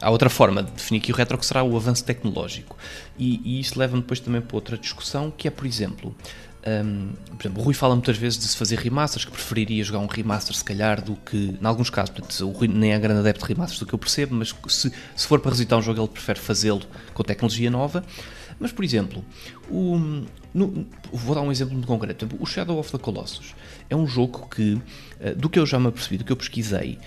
há 0.00 0.10
outra 0.10 0.28
forma 0.28 0.62
de 0.62 0.70
definir 0.72 1.00
aqui 1.00 1.12
o 1.12 1.14
retro 1.14 1.38
que 1.38 1.46
será 1.46 1.62
o 1.62 1.76
avanço 1.76 2.04
tecnológico. 2.04 2.76
E, 3.18 3.40
e 3.44 3.60
isto 3.60 3.78
leva-me 3.78 4.02
depois 4.02 4.20
também 4.20 4.40
para 4.40 4.56
outra 4.56 4.76
discussão, 4.76 5.30
que 5.30 5.48
é, 5.48 5.50
por 5.50 5.66
exemplo, 5.66 6.14
um, 6.66 7.12
por 7.36 7.42
exemplo, 7.42 7.60
o 7.60 7.64
Rui 7.64 7.74
fala 7.74 7.94
muitas 7.94 8.16
vezes 8.16 8.38
de 8.38 8.46
se 8.46 8.56
fazer 8.56 8.78
remasters, 8.78 9.24
que 9.24 9.30
preferiria 9.30 9.84
jogar 9.84 9.98
um 9.98 10.06
remaster 10.06 10.56
se 10.56 10.64
calhar 10.64 11.02
do 11.02 11.14
que, 11.16 11.58
em 11.60 11.66
alguns 11.66 11.90
casos, 11.90 12.10
portanto, 12.10 12.40
o 12.40 12.50
Rui 12.50 12.68
nem 12.68 12.92
é 12.92 12.98
grande 12.98 13.20
adepto 13.20 13.46
de 13.46 13.52
remasters 13.52 13.80
do 13.80 13.86
que 13.86 13.94
eu 13.94 13.98
percebo, 13.98 14.34
mas 14.34 14.54
se, 14.68 14.90
se 15.14 15.26
for 15.26 15.40
para 15.40 15.50
revisitar 15.50 15.78
um 15.78 15.82
jogo 15.82 16.00
ele 16.00 16.08
prefere 16.08 16.38
fazê-lo 16.38 16.82
com 17.12 17.22
tecnologia 17.22 17.70
nova. 17.70 18.02
Mas, 18.58 18.72
por 18.72 18.84
exemplo, 18.84 19.24
o, 19.68 20.24
no, 20.54 20.86
vou 21.12 21.34
dar 21.34 21.42
um 21.42 21.50
exemplo 21.50 21.74
muito 21.74 21.88
concreto. 21.88 22.28
O 22.38 22.46
Shadow 22.46 22.78
of 22.78 22.90
the 22.90 22.98
Colossus 22.98 23.54
é 23.90 23.96
um 23.96 24.06
jogo 24.06 24.48
que, 24.48 24.80
eh, 25.20 25.34
do 25.34 25.50
que 25.50 25.58
eu 25.58 25.66
já 25.66 25.78
me 25.78 25.88
apercebi, 25.88 26.18
do 26.18 26.24
que 26.24 26.32
eu 26.32 26.36
pesquisei, 26.36 26.98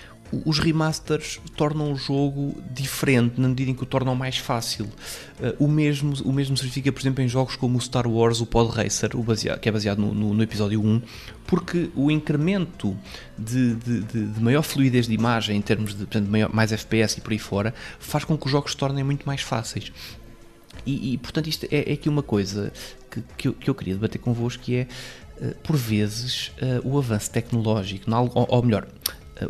os 0.44 0.58
remasters 0.58 1.40
tornam 1.56 1.92
o 1.92 1.96
jogo 1.96 2.54
diferente 2.70 3.40
na 3.40 3.48
medida 3.48 3.70
em 3.70 3.74
que 3.74 3.82
o 3.82 3.86
tornam 3.86 4.14
mais 4.14 4.36
fácil. 4.36 4.86
Uh, 5.40 5.64
o, 5.64 5.68
mesmo, 5.68 6.14
o 6.24 6.32
mesmo 6.32 6.56
se 6.56 6.62
verifica, 6.62 6.92
por 6.92 7.00
exemplo, 7.00 7.22
em 7.22 7.28
jogos 7.28 7.56
como 7.56 7.78
o 7.78 7.80
Star 7.80 8.06
Wars, 8.06 8.40
o 8.40 8.46
Pod 8.46 8.70
Racer, 8.70 9.16
o 9.16 9.22
baseado, 9.22 9.58
que 9.60 9.68
é 9.68 9.72
baseado 9.72 9.98
no, 9.98 10.12
no, 10.12 10.34
no, 10.34 10.42
episódio 10.42 10.82
1, 10.82 11.02
porque 11.46 11.90
o 11.94 12.10
incremento 12.10 12.96
de, 13.38 13.74
de, 13.76 14.00
de, 14.00 14.26
de, 14.26 14.40
maior 14.40 14.62
fluidez 14.62 15.06
de 15.06 15.14
imagem, 15.14 15.56
em 15.56 15.62
termos 15.62 15.92
de 15.92 15.98
portanto, 15.98 16.28
maior, 16.28 16.52
mais 16.52 16.72
FPS 16.72 17.18
e 17.18 17.20
por 17.20 17.32
aí 17.32 17.38
fora, 17.38 17.74
faz 17.98 18.24
com 18.24 18.36
que 18.36 18.46
os 18.46 18.52
jogos 18.52 18.72
se 18.72 18.76
tornem 18.76 19.04
muito 19.04 19.26
mais 19.26 19.40
fáceis. 19.40 19.92
E, 20.84 21.14
e 21.14 21.18
portanto, 21.18 21.48
isto 21.48 21.66
é, 21.70 21.90
é, 21.90 21.92
aqui 21.92 22.08
uma 22.08 22.22
coisa 22.22 22.72
que, 23.10 23.22
que, 23.36 23.48
eu, 23.48 23.52
que 23.54 23.70
eu 23.70 23.74
queria 23.74 23.94
debater 23.94 24.20
convosco, 24.20 24.62
que 24.62 24.76
é, 24.76 24.86
uh, 25.40 25.54
por 25.62 25.76
vezes, 25.76 26.52
uh, 26.62 26.86
o 26.86 26.98
avanço 26.98 27.30
tecnológico, 27.30 28.10
ou, 28.10 28.46
ou 28.48 28.62
melhor, 28.62 28.86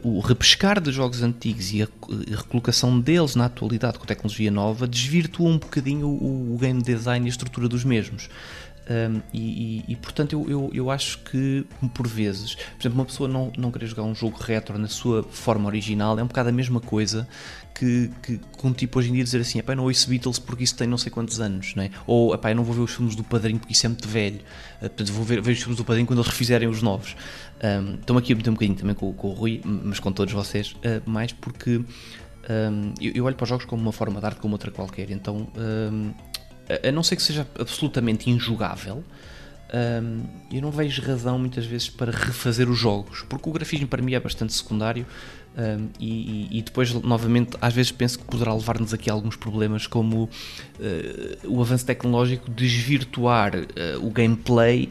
o 0.03 0.21
repescar 0.21 0.81
de 0.81 0.93
jogos 0.93 1.23
antigos 1.23 1.73
e 1.73 1.83
a, 1.83 1.89
recolocação 2.31 3.01
deles 3.01 3.35
na 3.35 3.47
atualidade 3.47 3.99
com 3.99 4.05
tecnologia 4.05 4.51
nova 4.51 4.87
desvirtua 4.87 5.49
um 5.49 5.59
bocadinho 5.59 6.07
o, 6.09 6.55
o 6.55 6.59
game 6.59 6.83
design 6.83 7.27
e 7.27 7.29
a 7.29 7.31
estrutura 7.31 7.69
dos 7.69 7.85
mesmos. 7.85 8.29
Um, 8.91 9.21
e, 9.35 9.85
e, 9.87 9.93
e, 9.93 9.97
portanto 9.97 10.33
eu, 10.33 10.49
eu, 10.49 10.71
eu, 10.73 10.91
acho 10.91 11.19
que 11.19 11.67
por 11.93 12.09
vezes, 12.09 12.55
por 12.55 12.81
exemplo, 12.81 12.99
uma 12.99 13.05
pessoa 13.05 13.29
não, 13.29 13.53
não 13.55 13.71
querer 13.71 13.87
jogar 13.87 14.03
um 14.05 14.15
jogo 14.15 14.39
retro 14.41 14.79
na 14.79 14.89
sua 14.89 15.23
forma 15.23 15.67
original 15.67 16.19
é 16.19 16.23
um 16.23 16.27
bocado 16.27 16.49
a 16.49 16.53
mesma 16.53 16.81
coisa 16.81 17.29
que, 17.75 18.11
que, 18.23 18.39
que 18.39 18.67
um 18.67 18.73
tipo 18.73 18.99
hoje 18.99 19.11
em 19.11 19.13
dia 19.13 19.23
dizer 19.23 19.43
assim, 19.43 19.61
não 19.77 19.85
ouço 19.85 20.09
Beatles 20.09 20.39
porque 20.39 20.65
isso 20.65 20.75
tem 20.75 20.89
não 20.89 20.97
sei 20.97 21.13
quantos 21.13 21.39
anos, 21.39 21.75
não 21.75 21.83
é? 21.83 21.91
ou 22.07 22.35
eu 22.35 22.55
não 22.55 22.65
vou 22.65 22.75
ver 22.75 22.81
os 22.81 22.95
filmes 22.95 23.15
do 23.15 23.23
Padrinho 23.23 23.59
porque 23.59 23.75
isso 23.75 23.85
é 23.85 23.91
muito 23.91 24.09
velho, 24.09 24.41
uh, 24.77 24.81
portanto 24.81 25.13
vou 25.13 25.23
ver, 25.25 25.43
ver 25.43 25.53
os 25.53 25.59
filmes 25.59 25.77
do 25.77 25.85
Padrinho 25.85 26.07
quando 26.07 26.21
eles 26.21 26.31
refizerem 26.31 26.67
os 26.67 26.81
novos. 26.81 27.15
Um, 27.63 27.95
Estou 27.95 28.17
aqui 28.17 28.33
a 28.33 28.37
meter 28.37 28.51
um 28.51 28.55
bocadinho 28.55 28.79
também 28.79 28.95
com, 28.95 29.13
com 29.13 29.29
o 29.29 29.33
Rui, 29.33 29.61
mas 29.65 29.99
com 29.99 30.13
todos 30.13 30.33
vocês, 30.33 30.73
uh, 30.73 31.11
mais 31.11 31.33
porque 31.33 31.77
um, 31.77 32.95
eu, 33.01 33.13
eu, 33.15 33.25
olho 33.25 33.35
para 33.35 33.45
os 33.45 33.49
jogos 33.49 33.65
como 33.65 33.83
uma 33.83 33.93
forma 33.93 34.21
de 34.21 34.27
arte 34.27 34.41
como 34.41 34.55
outra 34.55 34.71
qualquer, 34.71 35.11
então 35.11 35.49
um, 35.57 36.13
a 36.87 36.93
não 36.93 37.03
ser 37.03 37.17
que 37.17 37.23
seja 37.23 37.47
absolutamente 37.59 38.31
injugável, 38.31 39.03
hum, 40.03 40.23
eu 40.53 40.61
não 40.61 40.71
vejo 40.71 41.03
razão 41.03 41.39
muitas 41.39 41.65
vezes 41.65 41.89
para 41.89 42.13
refazer 42.13 42.69
os 42.69 42.79
jogos, 42.79 43.23
porque 43.29 43.49
o 43.49 43.53
grafismo 43.53 43.89
para 43.89 44.03
mim 44.03 44.13
é 44.15 44.21
bastante 44.21 44.53
secundário 44.53 45.07
um, 45.57 45.89
e, 45.99 46.59
e, 46.59 46.63
depois, 46.63 46.93
novamente, 46.95 47.57
às 47.61 47.75
vezes 47.75 47.91
penso 47.91 48.19
que 48.19 48.25
poderá 48.25 48.55
levar-nos 48.55 48.95
aqui 48.95 49.11
a 49.11 49.13
alguns 49.13 49.35
problemas, 49.35 49.89
como 49.89 50.25
uh, 50.25 50.31
o 51.49 51.61
avanço 51.61 51.85
tecnológico 51.85 52.49
desvirtuar 52.49 53.57
uh, 53.57 54.07
o 54.07 54.11
gameplay 54.11 54.89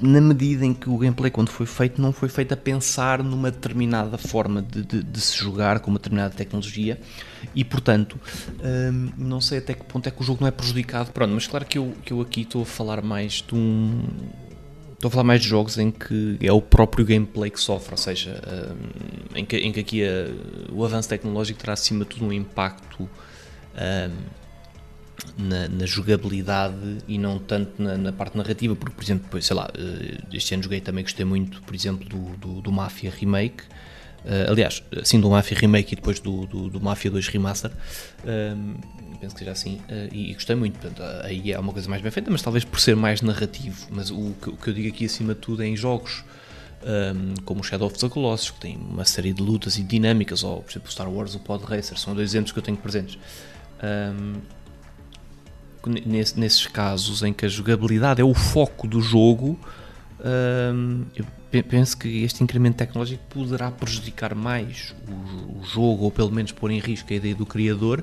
na 0.00 0.20
medida 0.20 0.66
em 0.66 0.74
que 0.74 0.90
o 0.90 0.98
gameplay, 0.98 1.30
quando 1.30 1.50
foi 1.50 1.66
feito, 1.66 2.02
não 2.02 2.12
foi 2.12 2.28
feito 2.28 2.52
a 2.52 2.56
pensar 2.56 3.22
numa 3.22 3.50
determinada 3.50 4.18
forma 4.18 4.60
de, 4.60 4.82
de, 4.82 5.02
de 5.02 5.20
se 5.20 5.36
jogar 5.36 5.78
com 5.80 5.90
uma 5.90 5.98
determinada 5.98 6.34
tecnologia 6.34 7.00
e, 7.54 7.64
portanto, 7.64 8.18
hum, 8.92 9.12
não 9.16 9.40
sei 9.40 9.58
até 9.58 9.72
que 9.74 9.84
ponto 9.84 10.08
é 10.08 10.10
que 10.10 10.20
o 10.20 10.24
jogo 10.24 10.40
não 10.40 10.48
é 10.48 10.50
prejudicado. 10.50 11.12
Pronto, 11.12 11.32
mas 11.32 11.46
claro 11.46 11.64
que 11.64 11.78
eu, 11.78 11.94
que 12.04 12.12
eu 12.12 12.20
aqui 12.20 12.42
estou 12.42 12.62
a 12.62 12.66
falar 12.66 13.02
mais 13.02 13.34
de 13.34 13.54
um. 13.54 14.02
Estou 14.94 15.08
a 15.08 15.10
falar 15.10 15.24
mais 15.24 15.42
de 15.42 15.48
jogos 15.48 15.78
em 15.78 15.90
que 15.90 16.38
é 16.40 16.52
o 16.52 16.62
próprio 16.62 17.04
gameplay 17.04 17.50
que 17.50 17.60
sofre, 17.60 17.92
ou 17.92 17.98
seja, 17.98 18.42
hum, 18.46 19.28
em, 19.36 19.44
que, 19.44 19.56
em 19.58 19.70
que 19.70 19.80
aqui 19.80 20.04
a, 20.04 20.28
o 20.72 20.84
avanço 20.84 21.08
tecnológico 21.08 21.60
terá 21.60 21.74
acima 21.74 22.04
de 22.04 22.10
tudo 22.10 22.24
um 22.26 22.32
impacto. 22.32 23.08
Um, 23.74 24.43
na, 25.38 25.68
na, 25.68 25.86
jogabilidade 25.86 26.98
e 27.08 27.18
não 27.18 27.38
tanto 27.38 27.82
na, 27.82 27.96
na, 27.96 28.12
parte 28.12 28.36
narrativa, 28.36 28.74
porque, 28.76 28.94
por 28.94 29.04
exemplo, 29.04 29.42
sei 29.42 29.56
lá, 29.56 29.70
eh, 29.76 30.18
este 30.32 30.54
ano 30.54 30.62
joguei 30.62 30.80
também, 30.80 31.02
gostei 31.02 31.24
muito, 31.24 31.62
por 31.62 31.74
exemplo, 31.74 32.08
do, 32.08 32.36
do, 32.36 32.60
do 32.60 32.72
Mafia 32.72 33.10
Remake. 33.10 33.64
Uh, 34.24 34.50
aliás, 34.50 34.82
sim, 35.02 35.20
do 35.20 35.28
Mafia 35.28 35.58
Remake 35.58 35.92
e 35.92 35.96
depois 35.96 36.18
do, 36.18 36.46
do, 36.46 36.70
do 36.70 36.80
Mafia 36.80 37.10
2 37.10 37.28
Remaster. 37.28 37.70
Um, 38.24 38.74
penso 39.20 39.34
que 39.34 39.40
seja 39.40 39.50
assim. 39.50 39.82
Uh, 39.88 40.08
e, 40.10 40.30
e, 40.30 40.34
gostei 40.34 40.56
muito. 40.56 40.78
Portanto, 40.78 41.02
aí 41.22 41.52
é 41.52 41.58
uma 41.58 41.72
coisa 41.72 41.88
mais 41.90 42.00
bem 42.00 42.10
feita, 42.10 42.30
mas 42.30 42.40
talvez 42.40 42.64
por 42.64 42.80
ser 42.80 42.96
mais 42.96 43.20
narrativo. 43.20 43.86
Mas 43.90 44.10
o 44.10 44.34
que, 44.40 44.48
o 44.48 44.56
que 44.56 44.70
eu 44.70 44.74
digo 44.74 44.88
aqui 44.88 45.04
acima 45.04 45.34
de 45.34 45.40
tudo 45.40 45.62
é 45.62 45.66
em 45.66 45.76
jogos. 45.76 46.24
Um, 46.86 47.34
como 47.44 47.60
o 47.60 47.64
Shadow 47.64 47.86
of 47.86 47.98
the 47.98 48.08
Colossus, 48.08 48.50
que 48.50 48.60
tem 48.60 48.76
uma 48.76 49.06
série 49.06 49.32
de 49.32 49.42
lutas 49.42 49.78
e 49.78 49.82
dinâmicas, 49.82 50.42
ou 50.42 50.62
por 50.62 50.70
exemplo 50.70 50.90
Star 50.90 51.10
Wars, 51.10 51.34
o 51.34 51.38
Pod 51.38 51.64
Racer, 51.64 51.98
são 51.98 52.14
dois 52.14 52.30
exemplos 52.30 52.52
que 52.52 52.58
eu 52.58 52.62
tenho 52.62 52.76
presentes. 52.76 53.18
Um, 53.82 54.40
nesses 55.90 56.66
casos 56.66 57.22
em 57.22 57.32
que 57.32 57.46
a 57.46 57.48
jogabilidade 57.48 58.20
é 58.20 58.24
o 58.24 58.34
foco 58.34 58.86
do 58.86 59.00
jogo, 59.00 59.58
hum, 60.72 61.04
penso 61.62 61.96
que 61.96 62.24
este 62.24 62.42
incremento 62.42 62.76
tecnológico 62.76 63.22
poderá 63.28 63.70
prejudicar 63.70 64.34
mais 64.34 64.94
o, 65.08 65.60
o, 65.60 65.64
jogo, 65.64 66.04
ou 66.04 66.10
pelo 66.10 66.30
menos 66.30 66.52
pôr 66.52 66.70
em 66.70 66.78
risco 66.78 67.12
a 67.12 67.16
ideia 67.16 67.34
do 67.34 67.46
criador, 67.46 68.02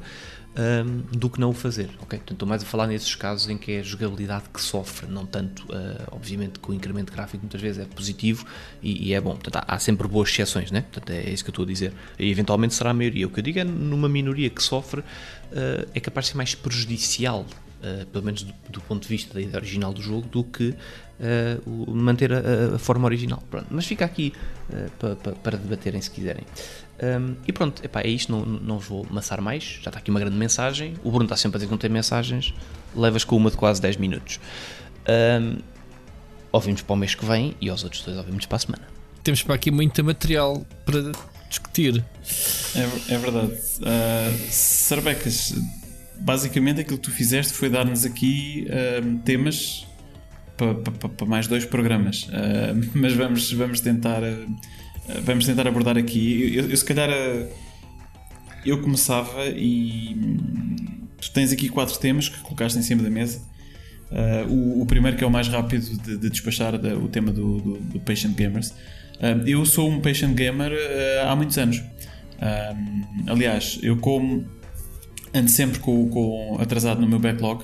um, 0.55 1.17
do 1.17 1.29
que 1.29 1.39
não 1.39 1.49
o 1.49 1.53
fazer. 1.53 1.89
Okay? 2.01 2.19
Portanto, 2.19 2.33
estou 2.33 2.47
mais 2.47 2.63
a 2.63 2.65
falar 2.65 2.87
nesses 2.87 3.15
casos 3.15 3.49
em 3.49 3.57
que 3.57 3.73
é 3.73 3.79
a 3.79 3.83
jogabilidade 3.83 4.45
que 4.53 4.61
sofre, 4.61 5.07
não 5.07 5.25
tanto, 5.25 5.63
uh, 5.63 6.07
obviamente, 6.11 6.59
que 6.59 6.71
o 6.71 6.73
incremento 6.73 7.11
gráfico 7.11 7.43
muitas 7.43 7.61
vezes 7.61 7.81
é 7.81 7.85
positivo 7.85 8.45
e, 8.81 9.09
e 9.09 9.13
é 9.13 9.21
bom. 9.21 9.31
Portanto, 9.31 9.63
há, 9.67 9.75
há, 9.75 9.79
sempre 9.79 10.07
boas 10.07 10.29
exceções, 10.29 10.71
né? 10.71 10.81
Portanto, 10.81 11.09
é 11.11 11.29
isso 11.29 11.43
que 11.43 11.49
eu 11.49 11.53
estou 11.53 11.63
a 11.63 11.67
dizer. 11.67 11.93
E 12.19 12.29
eventualmente 12.29 12.73
será 12.73 12.91
a 12.91 12.93
maioria. 12.93 13.27
O 13.27 13.29
que 13.29 13.39
eu 13.39 13.43
digo 13.43 13.59
é 13.59 13.63
numa 13.63 14.09
minoria 14.09 14.49
que 14.49 14.61
sofre, 14.61 15.01
uh, 15.01 15.89
é 15.93 15.99
capaz 15.99 16.25
de 16.25 16.31
ser 16.31 16.37
mais 16.37 16.53
prejudicial 16.55 17.45
uh, 17.81 18.05
pelo 18.07 18.23
menos 18.23 18.43
do, 18.43 18.53
do, 18.69 18.81
ponto 18.81 19.03
de 19.03 19.07
vista 19.07 19.33
da 19.33 19.41
ideia 19.41 19.57
original 19.57 19.93
do 19.93 20.01
jogo, 20.01 20.27
do 20.27 20.43
que 20.43 20.69
uh, 20.69 21.69
o, 21.69 21.93
manter 21.93 22.31
a, 22.33 22.75
a, 22.75 22.79
forma 22.79 23.05
original. 23.05 23.41
Pronto, 23.49 23.67
mas 23.69 23.85
fica 23.85 24.05
aqui 24.05 24.33
uh, 24.69 24.75
eh, 24.75 24.89
para, 24.97 25.15
para, 25.15 25.31
para 25.33 25.57
debaterem 25.57 26.01
se 26.01 26.09
quiserem. 26.09 26.43
Um, 27.01 27.35
e 27.47 27.51
pronto, 27.51 27.83
epá, 27.83 28.01
é 28.01 28.07
isto, 28.07 28.31
não, 28.31 28.45
não 28.45 28.77
vos 28.77 28.87
vou 28.87 29.07
amassar 29.09 29.41
mais. 29.41 29.63
Já 29.63 29.89
está 29.89 29.99
aqui 29.99 30.11
uma 30.11 30.19
grande 30.19 30.37
mensagem. 30.37 30.93
O 31.03 31.09
Bruno 31.09 31.25
está 31.25 31.35
sempre 31.35 31.57
a 31.57 31.59
dizer 31.59 31.67
que 31.67 31.71
não 31.71 31.79
tem 31.79 31.89
mensagens, 31.89 32.53
levas 32.95 33.23
com 33.23 33.35
uma 33.35 33.49
de 33.49 33.57
quase 33.57 33.81
10 33.81 33.97
minutos. 33.97 34.39
Um, 35.41 35.57
ouvimos 36.51 36.81
para 36.81 36.93
o 36.93 36.97
mês 36.97 37.15
que 37.15 37.25
vem 37.25 37.55
e 37.59 37.69
aos 37.69 37.83
outros 37.83 38.03
dois 38.03 38.17
ouvimos 38.17 38.45
para 38.45 38.57
a 38.57 38.59
semana. 38.59 38.83
Temos 39.23 39.41
para 39.41 39.55
aqui 39.55 39.71
muito 39.71 40.03
material 40.03 40.65
para 40.85 41.11
discutir. 41.49 42.03
É, 42.75 43.13
é 43.13 43.17
verdade. 43.17 43.53
Uh, 43.53 44.49
Sarbecas, 44.49 45.53
basicamente 46.21 46.81
aquilo 46.81 46.97
que 46.97 47.03
tu 47.03 47.11
fizeste 47.11 47.53
foi 47.53 47.69
dar-nos 47.69 48.05
aqui 48.05 48.67
uh, 48.69 49.19
temas 49.19 49.87
para 50.55 50.75
pa, 50.75 51.09
pa, 51.09 51.25
mais 51.25 51.47
dois 51.47 51.65
programas. 51.65 52.23
Uh, 52.23 52.89
mas 52.93 53.13
vamos, 53.13 53.51
vamos 53.51 53.81
tentar 53.81 54.21
uh, 54.23 54.57
vamos 55.23 55.45
tentar 55.45 55.67
abordar 55.67 55.97
aqui. 55.97 56.55
Eu, 56.55 56.69
eu 56.69 56.77
se 56.77 56.85
calhar 56.85 57.09
eu 58.63 58.79
começava 58.81 59.47
e 59.47 60.15
tu 61.19 61.31
tens 61.31 61.51
aqui 61.51 61.67
quatro 61.67 61.97
temas 61.99 62.29
que 62.29 62.39
colocaste 62.39 62.77
em 62.77 62.83
cima 62.83 63.01
da 63.01 63.09
mesa. 63.09 63.41
O, 64.49 64.81
o, 64.81 64.85
primeiro 64.85 65.15
que 65.15 65.23
é 65.23 65.27
o 65.27 65.31
mais 65.31 65.47
rápido 65.47 65.97
de, 65.97 66.17
de 66.17 66.29
despachar 66.29 66.75
o 66.75 67.07
tema 67.07 67.31
do, 67.31 67.59
do, 67.59 67.77
do 67.77 67.99
Patient 68.01 68.35
Gamers. 68.35 68.73
eu 69.47 69.65
sou 69.65 69.89
um 69.89 70.01
Patient 70.01 70.35
Gamer 70.35 70.73
há 71.25 71.33
muitos 71.33 71.57
anos. 71.57 71.81
aliás, 73.25 73.79
eu 73.81 73.95
como 73.97 74.45
ando 75.33 75.49
sempre 75.49 75.79
com, 75.79 76.09
com 76.09 76.57
atrasado 76.59 77.01
no 77.01 77.07
meu 77.07 77.19
backlog. 77.19 77.63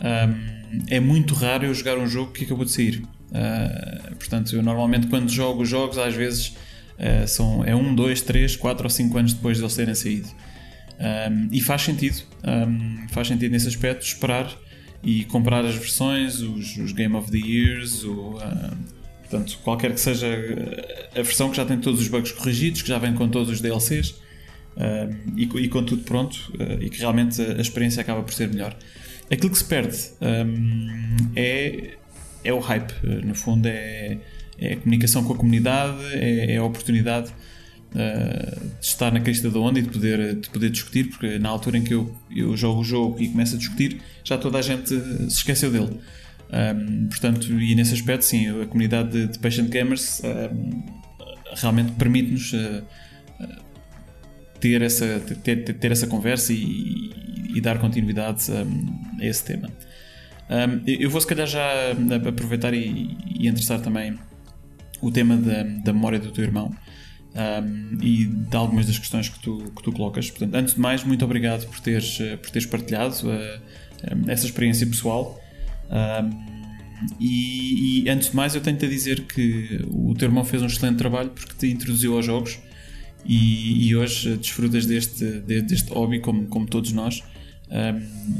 Um, 0.00 0.84
é 0.88 1.00
muito 1.00 1.34
raro 1.34 1.66
eu 1.66 1.74
jogar 1.74 1.98
um 1.98 2.06
jogo 2.06 2.32
que 2.32 2.44
acabou 2.44 2.64
de 2.64 2.70
sair. 2.70 3.02
Uh, 3.30 4.14
portanto, 4.16 4.54
eu 4.54 4.62
normalmente 4.62 5.06
quando 5.06 5.28
jogo 5.28 5.64
jogos, 5.64 5.98
às 5.98 6.14
vezes 6.14 6.48
uh, 6.98 7.26
são, 7.26 7.64
é 7.64 7.74
um, 7.74 7.94
dois, 7.94 8.22
três, 8.22 8.56
quatro 8.56 8.84
ou 8.84 8.90
cinco 8.90 9.18
anos 9.18 9.32
depois 9.32 9.56
de 9.56 9.62
eles 9.62 9.74
terem 9.74 9.94
saído. 9.94 10.28
Um, 10.98 11.48
e 11.50 11.60
faz 11.60 11.82
sentido, 11.82 12.22
um, 12.44 13.08
faz 13.08 13.28
sentido 13.28 13.50
nesse 13.52 13.68
aspecto 13.68 14.04
esperar 14.04 14.54
e 15.02 15.24
comprar 15.24 15.64
as 15.64 15.74
versões, 15.74 16.40
os, 16.40 16.76
os 16.76 16.92
Game 16.92 17.16
of 17.16 17.30
the 17.30 17.38
Years, 17.38 18.04
o, 18.04 18.36
uh, 18.36 18.76
portanto, 19.20 19.58
qualquer 19.64 19.94
que 19.94 20.00
seja 20.00 20.26
a 21.12 21.22
versão 21.22 21.50
que 21.50 21.56
já 21.56 21.64
tem 21.64 21.78
todos 21.78 22.00
os 22.00 22.08
bugs 22.08 22.32
corrigidos, 22.32 22.82
que 22.82 22.88
já 22.88 22.98
vem 22.98 23.14
com 23.14 23.28
todos 23.28 23.48
os 23.48 23.60
DLCs 23.60 24.14
uh, 24.76 25.14
e, 25.36 25.44
e, 25.44 25.68
com 25.68 25.84
tudo 25.84 26.02
pronto 26.02 26.52
uh, 26.58 26.82
e 26.82 26.90
que 26.90 26.98
realmente 26.98 27.40
a, 27.40 27.52
a, 27.56 27.60
experiência 27.60 28.00
acaba 28.00 28.22
por 28.22 28.32
ser 28.32 28.48
melhor. 28.48 28.76
Aquilo 29.30 29.50
que 29.50 29.58
se 29.58 29.64
perde 29.64 29.96
um, 30.20 31.32
é, 31.36 31.94
é 32.42 32.52
o 32.52 32.58
hype, 32.58 32.92
uh, 33.04 33.26
no 33.26 33.34
fundo, 33.34 33.66
é, 33.66 34.18
é, 34.58 34.72
a 34.72 34.76
comunicação 34.76 35.24
com 35.24 35.32
a 35.32 35.36
comunidade, 35.36 35.98
é, 36.12 36.54
é 36.54 36.56
a 36.56 36.64
oportunidade 36.64 37.32
de 37.92 38.86
estar 38.86 39.12
na 39.12 39.18
crista 39.18 39.50
da 39.50 39.58
onda 39.58 39.80
e 39.80 39.82
de 39.82 39.88
poder, 39.88 40.36
de 40.36 40.48
poder 40.48 40.70
discutir, 40.70 41.08
porque 41.08 41.40
na 41.40 41.48
altura 41.48 41.76
em 41.76 41.82
que 41.82 41.92
eu, 41.92 42.16
eu 42.30 42.56
jogo 42.56 42.82
o 42.82 42.84
jogo 42.84 43.20
e 43.20 43.28
começo 43.28 43.56
a 43.56 43.58
discutir, 43.58 44.00
já 44.22 44.38
toda 44.38 44.58
a 44.58 44.62
gente 44.62 44.90
se 44.90 45.38
esqueceu 45.38 45.72
dele. 45.72 45.98
Um, 46.52 47.08
portanto, 47.08 47.52
e 47.60 47.74
nesse 47.74 47.94
aspecto, 47.94 48.24
sim, 48.24 48.62
a 48.62 48.66
comunidade 48.66 49.10
de, 49.10 49.26
de 49.32 49.38
Patient 49.40 49.68
Gamers 49.68 50.22
um, 50.24 50.82
realmente 51.54 51.92
permite-nos 51.92 52.52
uh, 52.52 52.84
ter 54.60 54.82
essa, 54.82 55.20
ter, 55.42 55.64
ter 55.74 55.90
essa 55.90 56.06
conversa 56.06 56.52
e, 56.52 57.10
e 57.54 57.60
dar 57.60 57.78
continuidade 57.78 58.50
um, 58.52 59.20
a 59.20 59.24
esse 59.24 59.44
tema. 59.44 59.68
Um, 60.50 60.82
eu 60.86 61.08
vou, 61.08 61.20
se 61.20 61.26
calhar, 61.26 61.46
já 61.46 61.92
aproveitar 62.28 62.74
e, 62.74 63.16
e 63.38 63.48
interessar 63.48 63.80
também 63.80 64.18
o 65.00 65.10
tema 65.10 65.36
da, 65.36 65.62
da 65.62 65.92
memória 65.92 66.18
do 66.18 66.30
teu 66.30 66.44
irmão 66.44 66.74
um, 67.34 67.98
e 68.02 68.26
de 68.26 68.56
algumas 68.56 68.86
das 68.86 68.98
questões 68.98 69.28
que 69.28 69.38
tu, 69.38 69.72
que 69.76 69.82
tu 69.82 69.92
colocas. 69.92 70.30
Portanto, 70.30 70.54
antes 70.54 70.74
de 70.74 70.80
mais, 70.80 71.04
muito 71.04 71.24
obrigado 71.24 71.66
por 71.66 71.80
teres, 71.80 72.18
por 72.42 72.50
teres 72.50 72.66
partilhado 72.66 73.14
uh, 73.28 74.30
essa 74.30 74.46
experiência 74.46 74.86
pessoal. 74.86 75.40
Um, 75.90 76.50
e, 77.18 78.02
e, 78.04 78.10
antes 78.10 78.28
de 78.30 78.36
mais, 78.36 78.54
eu 78.54 78.60
tenho-te 78.60 78.84
a 78.84 78.88
dizer 78.88 79.22
que 79.22 79.80
o 79.88 80.14
teu 80.14 80.28
irmão 80.28 80.44
fez 80.44 80.62
um 80.62 80.66
excelente 80.66 80.98
trabalho 80.98 81.30
porque 81.30 81.54
te 81.54 81.72
introduziu 81.72 82.14
aos 82.14 82.26
jogos 82.26 82.58
e, 83.24 83.88
e 83.88 83.96
hoje 83.96 84.36
desfrutas 84.36 84.86
deste, 84.86 85.24
deste 85.40 85.92
hobby, 85.92 86.20
como, 86.20 86.46
como 86.46 86.66
todos 86.66 86.92
nós, 86.92 87.22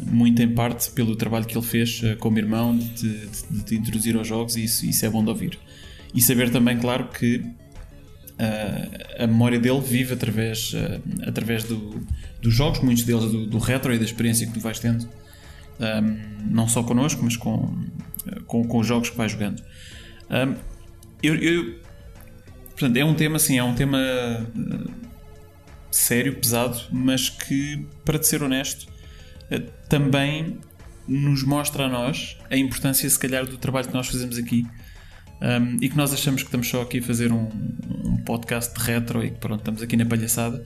muito 0.06 0.42
em 0.42 0.52
parte 0.52 0.90
pelo 0.90 1.14
trabalho 1.14 1.46
que 1.46 1.56
ele 1.56 1.66
fez 1.66 2.02
uh, 2.02 2.16
como 2.18 2.38
irmão 2.38 2.76
de, 2.76 2.92
de, 2.92 3.26
de, 3.50 3.64
te 3.64 3.74
introduzir 3.76 4.16
aos 4.16 4.26
jogos, 4.26 4.56
e 4.56 4.64
isso, 4.64 4.84
isso 4.84 5.06
é 5.06 5.08
bom 5.08 5.22
de 5.22 5.30
ouvir. 5.30 5.58
E 6.12 6.20
saber 6.20 6.50
também, 6.50 6.78
claro, 6.78 7.08
que 7.08 7.36
uh, 7.36 9.22
a 9.22 9.26
memória 9.26 9.60
dele 9.60 9.80
vive 9.80 10.14
através, 10.14 10.72
uh, 10.72 11.00
através 11.26 11.62
do, 11.62 12.04
dos 12.42 12.52
jogos, 12.52 12.80
muitos 12.80 13.04
deles 13.04 13.30
do, 13.30 13.46
do, 13.46 13.58
retro 13.58 13.94
e 13.94 13.98
da 13.98 14.04
experiência 14.04 14.46
que 14.46 14.52
tu 14.52 14.60
vais 14.60 14.78
tendo, 14.78 15.08
não 16.44 16.68
só 16.68 16.82
connosco, 16.82 17.22
mas 17.24 17.38
com, 17.38 17.74
com, 18.46 18.64
com 18.64 18.78
os 18.78 18.86
jogos 18.86 19.08
que 19.08 19.16
vais 19.16 19.32
jogando. 19.32 19.62
Eu, 21.22 21.36
eu 21.36 21.79
Portanto, 22.80 22.96
é 22.96 23.04
um 23.04 23.12
tema, 23.12 23.36
assim, 23.36 23.58
é 23.58 23.62
um 23.62 23.74
tema 23.74 23.98
uh, 23.98 24.90
sério, 25.90 26.34
pesado, 26.36 26.80
mas 26.90 27.28
que, 27.28 27.86
para 28.06 28.18
te 28.18 28.26
ser 28.26 28.42
honesto, 28.42 28.88
uh, 29.52 29.60
também 29.86 30.56
nos 31.06 31.44
mostra 31.44 31.84
a 31.84 31.88
nós 31.90 32.38
a 32.50 32.56
importância, 32.56 33.08
se 33.08 33.18
calhar, 33.18 33.44
do 33.44 33.58
trabalho 33.58 33.86
que 33.86 33.92
nós 33.92 34.08
fazemos 34.08 34.38
aqui. 34.38 34.66
Um, 35.42 35.76
e 35.82 35.90
que 35.90 35.96
nós 35.96 36.12
achamos 36.12 36.42
que 36.42 36.48
estamos 36.48 36.68
só 36.68 36.82
aqui 36.82 36.98
a 36.98 37.02
fazer 37.02 37.32
um, 37.32 37.48
um 38.04 38.16
podcast 38.18 38.74
de 38.74 38.82
retro 38.82 39.24
e 39.24 39.30
que 39.30 39.38
pronto, 39.38 39.60
estamos 39.60 39.82
aqui 39.82 39.96
na 39.96 40.06
palhaçada. 40.06 40.64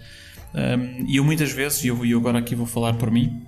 Um, 0.54 1.06
e 1.08 1.16
eu 1.16 1.24
muitas 1.24 1.50
vezes, 1.50 1.82
e 1.84 1.88
eu, 1.88 2.06
eu 2.06 2.18
agora 2.18 2.38
aqui 2.38 2.54
vou 2.54 2.66
falar 2.66 2.94
por 2.94 3.10
mim, 3.10 3.44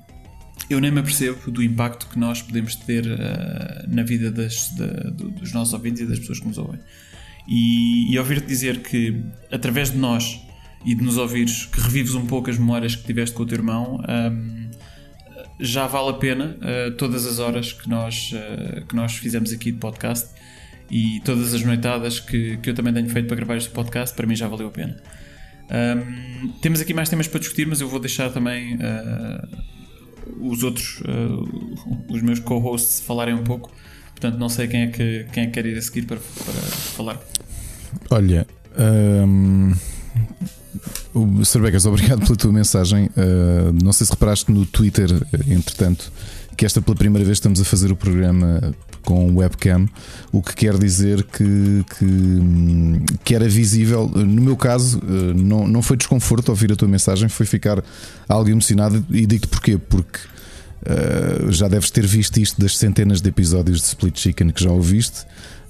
eu 0.68 0.80
nem 0.80 0.90
me 0.90 0.98
apercebo 0.98 1.52
do 1.52 1.62
impacto 1.62 2.08
que 2.08 2.18
nós 2.18 2.42
podemos 2.42 2.74
ter 2.74 3.06
uh, 3.06 3.88
na 3.88 4.02
vida 4.02 4.30
das, 4.30 4.70
da, 4.70 4.86
dos 5.10 5.52
nossos 5.52 5.72
ouvintes 5.72 6.02
e 6.02 6.06
das 6.06 6.18
pessoas 6.18 6.40
que 6.40 6.48
nos 6.48 6.58
ouvem. 6.58 6.80
E, 7.48 8.12
e 8.12 8.18
ouvir-te 8.18 8.46
dizer 8.46 8.82
que, 8.82 9.22
através 9.50 9.90
de 9.90 9.98
nós 9.98 10.40
e 10.84 10.94
de 10.94 11.02
nos 11.02 11.16
ouvires, 11.16 11.66
que 11.66 11.80
revives 11.80 12.14
um 12.14 12.26
pouco 12.26 12.50
as 12.50 12.58
memórias 12.58 12.96
que 12.96 13.04
tiveste 13.04 13.34
com 13.34 13.42
o 13.42 13.46
teu 13.46 13.58
irmão, 13.58 14.00
um, 14.08 14.70
já 15.58 15.86
vale 15.86 16.10
a 16.10 16.12
pena 16.14 16.56
uh, 16.56 16.92
todas 16.96 17.26
as 17.26 17.38
horas 17.38 17.72
que 17.72 17.88
nós, 17.88 18.32
uh, 18.32 18.84
que 18.86 18.94
nós 18.94 19.14
fizemos 19.14 19.52
aqui 19.52 19.72
de 19.72 19.78
podcast 19.78 20.28
e 20.90 21.20
todas 21.24 21.54
as 21.54 21.62
noitadas 21.62 22.20
que, 22.20 22.58
que 22.58 22.70
eu 22.70 22.74
também 22.74 22.92
tenho 22.92 23.08
feito 23.08 23.26
para 23.26 23.36
gravar 23.36 23.56
este 23.56 23.70
podcast, 23.70 24.14
para 24.14 24.26
mim 24.26 24.36
já 24.36 24.46
valeu 24.48 24.68
a 24.68 24.70
pena. 24.70 24.96
Um, 25.68 26.52
temos 26.60 26.80
aqui 26.80 26.94
mais 26.94 27.08
temas 27.08 27.26
para 27.26 27.40
discutir, 27.40 27.66
mas 27.66 27.80
eu 27.80 27.88
vou 27.88 27.98
deixar 27.98 28.30
também 28.30 28.76
uh, 28.76 29.48
os 30.40 30.62
outros, 30.62 31.02
os 32.08 32.22
meus 32.22 32.38
co-hosts, 32.38 33.00
falarem 33.00 33.34
um 33.34 33.42
pouco. 33.42 33.72
Portanto, 34.18 34.38
não 34.38 34.48
sei 34.48 34.66
quem 34.66 34.82
é 34.82 34.86
que, 34.86 35.26
quem 35.30 35.42
é 35.42 35.46
que 35.46 35.52
quer 35.52 35.66
ir 35.66 35.76
a 35.76 35.82
seguir 35.82 36.02
para, 36.06 36.16
para 36.16 36.54
falar. 36.54 37.20
Olha. 38.10 38.46
Um... 38.78 39.74
Sr. 41.44 41.60
Becas, 41.62 41.86
obrigado 41.86 42.24
pela 42.24 42.36
tua 42.36 42.52
mensagem. 42.52 43.06
Uh, 43.06 43.72
não 43.82 43.92
sei 43.92 44.06
se 44.06 44.12
reparaste 44.12 44.50
no 44.50 44.64
Twitter, 44.66 45.08
entretanto, 45.48 46.10
que 46.56 46.64
esta 46.64 46.80
pela 46.80 46.96
primeira 46.96 47.24
vez 47.24 47.36
estamos 47.36 47.60
a 47.60 47.64
fazer 47.64 47.92
o 47.92 47.96
programa 47.96 48.74
com 49.02 49.36
webcam, 49.36 49.86
o 50.32 50.42
que 50.42 50.54
quer 50.54 50.76
dizer 50.78 51.22
que, 51.22 51.84
que, 51.98 53.16
que 53.22 53.34
era 53.34 53.48
visível. 53.48 54.08
No 54.08 54.42
meu 54.42 54.56
caso, 54.56 54.98
uh, 54.98 55.34
não, 55.34 55.68
não 55.68 55.82
foi 55.82 55.96
desconforto 55.96 56.48
ouvir 56.48 56.72
a 56.72 56.76
tua 56.76 56.88
mensagem, 56.88 57.28
foi 57.28 57.44
ficar 57.44 57.82
algo 58.26 58.48
emocionado 58.48 59.04
e 59.10 59.26
digo-te 59.26 59.48
porquê, 59.48 59.78
porque 59.78 60.18
uh, 60.86 61.52
já 61.52 61.68
deves 61.68 61.90
ter 61.90 62.06
visto 62.06 62.38
isto 62.38 62.60
das 62.60 62.76
centenas 62.76 63.20
de 63.20 63.28
episódios 63.28 63.80
de 63.80 63.86
Split 63.86 64.18
Chicken 64.18 64.50
que 64.50 64.62
já 64.62 64.70
ouviste. 64.70 65.26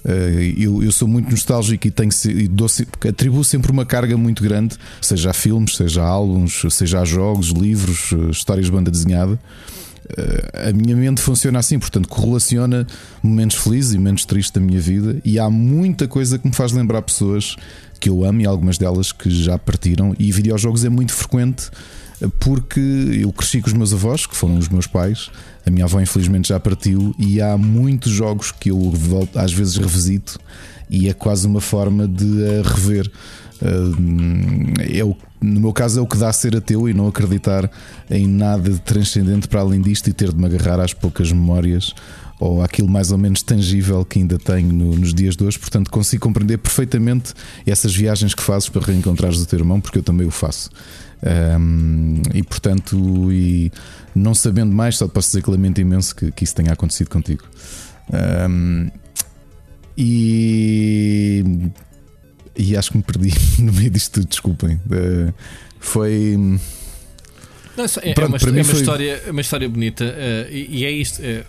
Eh, 0.07 0.53
eu, 0.57 0.81
eu, 0.81 0.91
sou 0.91 1.07
muito 1.07 1.29
nostálgico 1.29 1.85
e, 1.85 1.91
tenho, 1.91 2.11
e 2.25 2.47
dou, 2.47 2.67
atribuo 3.07 3.43
sempre 3.43 3.71
uma 3.71 3.85
carga 3.85 4.15
muito 4.17 4.41
grande, 4.41 4.77
seja 5.01 5.31
a 5.31 5.33
filmes, 5.33 5.75
seja 5.75 6.01
a 6.01 6.07
álbuns, 6.07 6.63
seja 6.69 7.01
a 7.01 7.05
jogos, 7.05 7.49
livros, 7.49 8.13
eh, 8.13 8.31
histórias 8.31 8.67
de 8.67 8.71
banda 8.71 8.89
desenhada. 8.89 9.37
Eh, 10.17 10.69
a 10.69 10.73
minha 10.73 10.95
mente 10.95 11.21
funciona 11.21 11.59
assim, 11.59 11.77
portanto, 11.77 12.07
correlaciona 12.07 12.87
momentos 13.21 13.57
felizes 13.57 13.93
e 13.93 13.97
momentos 13.97 14.23
tristes 14.23 14.51
da 14.51 14.61
minha 14.61 14.79
vida, 14.79 15.19
e 15.25 15.37
há 15.37 15.49
muita 15.49 16.07
coisa 16.07 16.39
que 16.39 16.47
me 16.47 16.53
faz 16.53 16.71
lembrar 16.71 17.01
pessoas 17.01 17.57
que 17.99 18.07
eu 18.09 18.23
amo 18.23 18.41
e 18.41 18.45
algumas 18.45 18.77
delas 18.77 19.11
que 19.11 19.29
já 19.29 19.57
partiram. 19.57 20.15
E 20.17 20.31
videojogos 20.31 20.85
é 20.85 20.89
muito 20.89 21.11
frequente 21.11 21.69
porque 22.39 22.79
eu 23.21 23.31
cresci 23.31 23.61
com 23.61 23.67
os 23.67 23.73
meus 23.73 23.93
avós, 23.93 24.25
que 24.25 24.35
foram 24.35 24.57
os 24.57 24.69
meus 24.69 24.87
pais. 24.87 25.29
A 25.65 25.69
minha 25.69 25.85
avó, 25.85 25.99
infelizmente, 25.99 26.49
já 26.49 26.59
partiu, 26.59 27.13
e 27.19 27.41
há 27.41 27.57
muitos 27.57 28.11
jogos 28.11 28.51
que 28.51 28.71
eu 28.71 28.79
volto, 28.91 29.37
às 29.37 29.51
vezes 29.51 29.77
revisito 29.77 30.39
e 30.89 31.09
é 31.09 31.13
quase 31.13 31.47
uma 31.47 31.61
forma 31.61 32.07
de 32.07 32.45
a 32.45 32.61
rever. 32.67 33.11
É 34.89 35.03
o, 35.03 35.15
no 35.41 35.59
meu 35.59 35.73
caso, 35.73 35.99
é 35.99 36.01
o 36.01 36.07
que 36.07 36.17
dá 36.17 36.29
a 36.29 36.33
ser 36.33 36.55
ateu 36.55 36.87
e 36.87 36.93
não 36.93 37.07
acreditar 37.07 37.69
em 38.09 38.27
nada 38.27 38.69
de 38.69 38.79
transcendente 38.79 39.47
para 39.47 39.61
além 39.61 39.81
disto 39.81 40.07
e 40.07 40.13
ter 40.13 40.31
de 40.31 40.37
me 40.37 40.45
agarrar 40.45 40.79
às 40.79 40.93
poucas 40.93 41.31
memórias 41.31 41.93
ou 42.39 42.61
aquilo 42.61 42.87
mais 42.87 43.11
ou 43.11 43.17
menos 43.17 43.41
tangível 43.41 44.05
que 44.05 44.19
ainda 44.19 44.37
tenho 44.37 44.71
no, 44.71 44.95
nos 44.95 45.11
dias 45.11 45.35
de 45.35 45.43
hoje. 45.43 45.57
Portanto, 45.57 45.89
consigo 45.89 46.21
compreender 46.21 46.59
perfeitamente 46.59 47.33
essas 47.65 47.95
viagens 47.95 48.35
que 48.35 48.43
fazes 48.43 48.69
para 48.69 48.85
reencontrares 48.85 49.39
o 49.39 49.45
teu 49.47 49.57
irmão, 49.57 49.81
porque 49.81 49.97
eu 49.97 50.03
também 50.03 50.27
o 50.27 50.31
faço. 50.31 50.69
Um, 51.23 52.21
e 52.33 52.43
portanto, 52.43 53.31
e 53.31 53.71
não 54.13 54.35
sabendo 54.35 54.71
mais, 54.71 54.97
só 54.97 55.07
posso 55.07 55.29
dizer 55.29 55.43
que 55.43 55.49
lamento 55.49 55.81
imenso 55.81 56.15
que, 56.15 56.31
que 56.31 56.43
isso 56.43 56.55
tenha 56.55 56.71
acontecido 56.73 57.09
contigo. 57.09 57.43
Um, 58.49 58.89
e, 59.97 61.43
e 62.55 62.77
acho 62.77 62.91
que 62.91 62.97
me 62.97 63.03
perdi 63.03 63.33
no 63.61 63.73
meio 63.73 63.89
disto 63.89 64.13
tudo, 64.13 64.27
desculpem. 64.27 64.75
Uh, 64.85 65.33
foi. 65.79 66.37
Não, 67.75 67.85
é, 68.01 68.13
Pronto, 68.13 68.35
é, 68.35 68.49
uma, 68.49 68.57
é, 68.57 68.61
uma 68.61 68.63
foi... 68.63 68.79
história, 68.79 69.23
uma 69.29 69.41
história 69.41 69.69
bonita 69.69 70.05
uh, 70.05 70.51
e, 70.51 70.79
e, 70.81 70.85
é 70.85 70.91
isto. 70.91 71.21
Uh, 71.21 71.45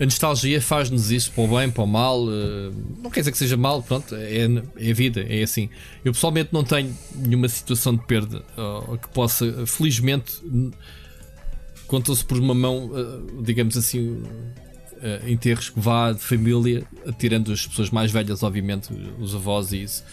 a 0.00 0.04
nostalgia 0.04 0.60
faz-nos 0.60 1.10
isso 1.10 1.30
para 1.32 1.44
o 1.44 1.48
bem, 1.48 1.70
para 1.70 1.82
o 1.82 1.86
mal. 1.86 2.24
Uh, 2.24 2.72
não 3.02 3.10
quer 3.10 3.20
dizer 3.20 3.32
que 3.32 3.38
seja 3.38 3.56
mal, 3.56 3.82
pronto, 3.82 4.14
é, 4.14 4.44
é 4.76 4.92
vida, 4.92 5.24
é 5.28 5.42
assim. 5.42 5.68
Eu 6.04 6.12
pessoalmente 6.12 6.50
não 6.52 6.64
tenho 6.64 6.96
nenhuma 7.14 7.48
situação 7.48 7.94
de 7.94 8.04
perda 8.06 8.42
que 9.00 9.08
possa, 9.10 9.66
felizmente, 9.66 10.32
contam-se 11.86 12.24
por 12.24 12.38
uma 12.38 12.54
mão, 12.54 12.86
uh, 12.86 13.42
digamos 13.42 13.76
assim, 13.76 14.22
enterros 15.26 15.68
que 15.68 15.80
vá 15.80 16.12
de 16.12 16.20
família, 16.20 16.84
tirando 17.18 17.52
as 17.52 17.66
pessoas 17.66 17.90
mais 17.90 18.12
velhas, 18.12 18.42
obviamente, 18.42 18.88
os 19.18 19.34
avós 19.34 19.72
e 19.72 19.82
isso. 19.82 20.04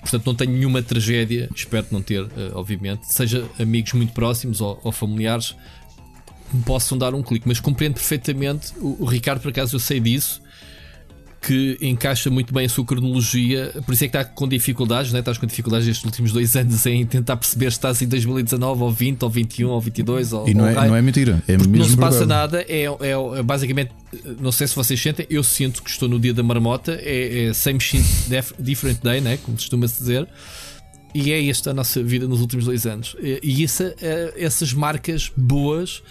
Portanto, 0.00 0.26
não 0.26 0.34
tenho 0.34 0.52
nenhuma 0.52 0.82
tragédia, 0.82 1.48
espero 1.54 1.86
não 1.90 2.02
ter, 2.02 2.26
obviamente, 2.52 3.10
seja 3.10 3.48
amigos 3.58 3.94
muito 3.94 4.12
próximos 4.12 4.60
ou, 4.60 4.78
ou 4.84 4.92
familiares 4.92 5.56
possam 6.64 6.96
dar 6.96 7.14
um 7.14 7.22
clique, 7.22 7.46
mas 7.46 7.60
compreendo 7.60 7.94
perfeitamente. 7.94 8.72
O, 8.78 9.04
o, 9.04 9.04
Ricardo, 9.04 9.40
por 9.40 9.48
acaso, 9.48 9.76
eu 9.76 9.80
sei 9.80 10.00
disso, 10.00 10.40
que 11.46 11.76
encaixa 11.80 12.30
muito 12.30 12.54
bem 12.54 12.64
a 12.64 12.68
sua 12.68 12.84
cronologia, 12.84 13.70
por 13.84 13.92
isso 13.92 14.04
é 14.04 14.08
que 14.08 14.16
está 14.16 14.24
com 14.24 14.48
dificuldades, 14.48 15.12
né? 15.12 15.18
estás 15.18 15.36
com 15.36 15.46
dificuldades 15.46 15.86
estes 15.86 16.04
últimos 16.04 16.32
dois 16.32 16.56
anos 16.56 16.86
em 16.86 17.04
tentar 17.04 17.36
perceber 17.36 17.70
se 17.70 17.76
estás 17.76 18.00
em 18.00 18.08
2019 18.08 18.82
ou 18.82 18.90
20 18.90 19.22
ou 19.22 19.30
21 19.30 19.68
ou 19.68 19.80
22 19.80 20.32
ou, 20.32 20.48
E 20.48 20.54
não, 20.54 20.66
é, 20.66 20.74
não 20.74 20.96
é 20.96 21.02
mentira, 21.02 21.42
é 21.46 21.56
mesmo 21.56 21.76
Não 21.76 21.84
se 21.84 21.96
passa 21.96 22.24
nada, 22.24 22.62
é, 22.62 22.84
é, 22.84 23.38
é, 23.38 23.42
basicamente, 23.42 23.90
não 24.40 24.52
sei 24.52 24.66
se 24.66 24.74
vocês 24.74 25.00
sentem, 25.00 25.26
eu 25.28 25.42
sinto 25.42 25.82
que 25.82 25.90
estou 25.90 26.08
no 26.08 26.18
dia 26.18 26.32
da 26.32 26.42
marmota, 26.42 26.98
é, 27.02 27.46
é 27.46 27.52
same 27.52 27.80
shit, 27.80 28.04
different 28.58 29.02
day, 29.02 29.20
né? 29.20 29.36
como 29.36 29.56
costuma-se 29.56 29.98
dizer. 29.98 30.26
E 31.14 31.30
é 31.30 31.48
esta 31.48 31.70
a 31.70 31.74
nossa 31.74 32.02
vida 32.02 32.26
nos 32.26 32.40
últimos 32.40 32.64
dois 32.64 32.86
anos. 32.86 33.14
E 33.22 33.62
essa, 33.62 33.94
eh, 34.02 34.34
essas 34.36 34.72
marcas 34.72 35.30
boas 35.36 36.02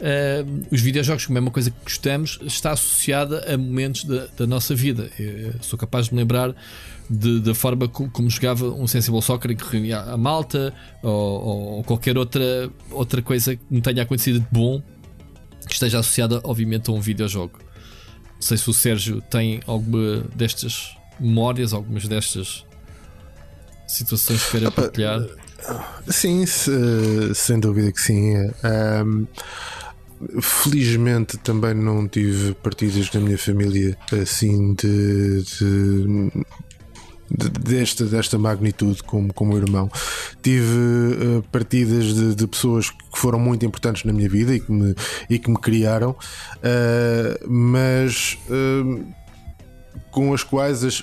uh, 0.00 0.66
os 0.70 0.80
videojogos, 0.80 1.26
como 1.26 1.38
é 1.38 1.40
uma 1.40 1.50
coisa 1.50 1.70
que 1.70 1.76
gostamos, 1.82 2.38
está 2.42 2.72
associada 2.72 3.52
a 3.52 3.56
momentos 3.56 4.04
da, 4.04 4.26
da 4.36 4.46
nossa 4.46 4.74
vida. 4.74 5.10
Eu 5.18 5.54
sou 5.60 5.78
capaz 5.78 6.06
de 6.06 6.14
me 6.14 6.20
lembrar 6.20 6.54
de, 7.08 7.40
da 7.40 7.54
forma 7.54 7.88
como, 7.88 8.10
como, 8.10 8.30
jogava 8.30 8.66
um 8.66 8.86
Sensible 8.86 9.20
Soccer 9.20 9.56
que 9.56 9.64
reunia 9.64 10.00
a 10.00 10.16
malta 10.16 10.72
ou, 11.02 11.12
ou, 11.12 11.84
qualquer 11.84 12.16
outra, 12.16 12.70
outra 12.90 13.20
coisa 13.20 13.56
que 13.56 13.62
me 13.70 13.80
tenha 13.80 14.02
acontecido 14.02 14.40
de 14.40 14.46
bom 14.50 14.82
que 15.66 15.74
esteja 15.74 15.98
associada, 15.98 16.40
obviamente, 16.44 16.90
a 16.90 16.92
um 16.92 17.00
videojogo. 17.00 17.58
Não 18.34 18.42
sei 18.42 18.56
se 18.56 18.68
o 18.70 18.72
Sérgio 18.72 19.20
tem 19.20 19.60
alguma 19.66 20.24
destas 20.34 20.96
memórias, 21.18 21.72
algumas 21.72 22.08
destas 22.08 22.64
situações 23.86 24.42
que 24.44 24.50
queira 24.52 24.70
partilhar. 24.70 25.20
Sim, 26.08 26.46
se, 26.46 27.34
sem 27.34 27.60
dúvida 27.60 27.92
que 27.92 28.00
sim. 28.00 28.34
Um, 28.64 29.26
Felizmente 30.42 31.38
também 31.38 31.74
não 31.74 32.06
tive 32.06 32.54
partidas 32.54 33.10
na 33.12 33.20
minha 33.20 33.38
família 33.38 33.96
assim 34.12 34.74
de, 34.74 35.42
de 35.42 36.30
desta, 37.36 38.04
desta 38.04 38.38
magnitude 38.38 39.02
como, 39.02 39.32
como 39.32 39.56
irmão. 39.56 39.90
Tive 40.42 40.66
uh, 40.66 41.42
partidas 41.50 42.14
de, 42.14 42.34
de, 42.34 42.46
pessoas 42.46 42.90
que 42.90 43.18
foram 43.18 43.38
muito 43.38 43.64
importantes 43.64 44.04
na 44.04 44.12
minha 44.12 44.28
vida 44.28 44.54
e 44.54 44.60
que 44.60 44.72
me, 44.72 44.94
e 45.28 45.38
que 45.38 45.50
me 45.50 45.56
criaram, 45.56 46.10
uh, 46.10 47.48
mas 47.48 48.38
uh, 48.48 49.04
com 50.10 50.34
as 50.34 50.42
quais 50.42 50.84
as, 50.84 51.02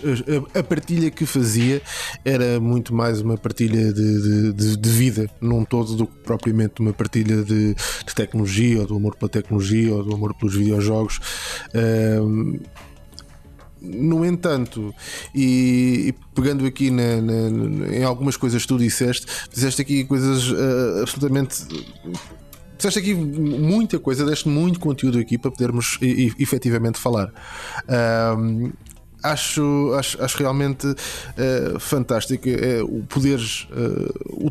a, 0.53 0.59
a, 0.59 0.63
partilha 0.63 1.09
que 1.09 1.25
fazia 1.25 1.81
era 2.25 2.59
muito 2.59 2.93
mais 2.93 3.21
uma 3.21 3.37
partilha 3.37 3.93
de, 3.93 4.53
de, 4.53 4.77
de, 4.77 4.89
vida 4.89 5.29
num 5.39 5.63
todo 5.63 5.95
do 5.95 6.07
que 6.07 6.17
propriamente 6.19 6.81
uma 6.81 6.93
partilha 6.93 7.43
de, 7.43 7.73
de, 7.73 8.15
tecnologia 8.15 8.79
ou 8.81 8.87
do 8.87 8.95
amor 8.95 9.15
pela 9.15 9.29
tecnologia 9.29 9.93
ou 9.93 10.03
do 10.03 10.13
amor 10.13 10.33
pelos 10.33 10.55
videojogos. 10.55 11.19
Um, 11.73 12.59
no 13.79 14.25
entanto, 14.25 14.93
e, 15.33 16.07
e 16.07 16.13
pegando 16.33 16.65
aqui 16.65 16.89
na, 16.89 17.21
na, 17.21 17.95
em 17.95 18.03
algumas 18.03 18.35
coisas 18.35 18.63
que 18.63 18.67
tu 18.67 18.77
disseste, 18.77 19.25
disseste 19.53 19.81
aqui 19.81 20.03
coisas 20.03 20.49
uh, 20.49 21.01
absolutamente 21.03 21.63
disseste 22.77 22.99
aqui 22.99 23.13
muita 23.13 23.99
coisa, 23.99 24.25
deste 24.25 24.47
muito 24.47 24.79
conteúdo 24.79 25.17
aqui 25.17 25.37
para 25.37 25.51
podermos 25.51 25.97
efetivamente 26.01 26.99
falar. 26.99 27.31
Um, 28.37 28.71
acho, 29.31 29.93
acho, 29.97 30.23
acho 30.23 30.37
realmente 30.37 30.87
uh, 30.87 31.79
fantástico 31.79 32.47
uh, 32.47 32.99
o 32.99 33.03
poderes 33.03 33.67
uh, 33.71 34.45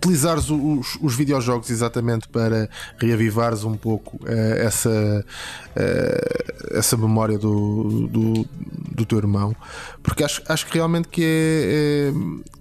os, 0.51 0.99
os 1.01 1.15
videojogos 1.15 1.71
exatamente 1.71 2.29
para 2.29 2.69
reavivares 2.99 3.65
um 3.65 3.75
pouco 3.75 4.19
essa, 4.27 5.25
essa 6.73 6.97
memória 6.97 7.39
do, 7.39 8.09
do, 8.09 8.47
do, 8.95 9.07
teu 9.07 9.19
irmão, 9.19 9.55
porque 10.07 10.23
acho, 10.23 10.41
acho 10.49 10.67
que 10.67 10.75
realmente 10.75 11.09
que 11.09 11.23
é, 11.23 12.13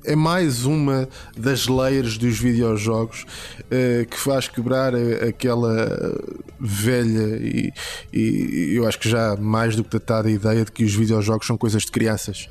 é, 0.10 0.14
é 0.14 0.16
mais 0.16 0.66
uma 0.66 1.08
das 1.38 1.68
layers 1.68 2.18
dos 2.18 2.40
videojogos 2.40 3.24
uh, 3.62 4.06
que 4.08 4.18
faz 4.18 4.48
quebrar 4.48 4.94
aquela 4.96 6.18
velha 6.60 7.38
e, 7.38 7.72
e, 8.12 8.74
eu 8.76 8.88
acho 8.88 9.00
que 9.00 9.08
já 9.08 9.36
mais 9.36 9.76
do 9.76 9.84
que 9.84 9.92
datada 9.92 10.30
ideia 10.30 10.66
de 10.66 10.72
que 10.72 10.84
os 10.84 10.96
videojogos 10.96 11.46
são 11.46 11.58
coisas 11.58 11.84
de 11.84 11.92
crianças. 11.92 12.50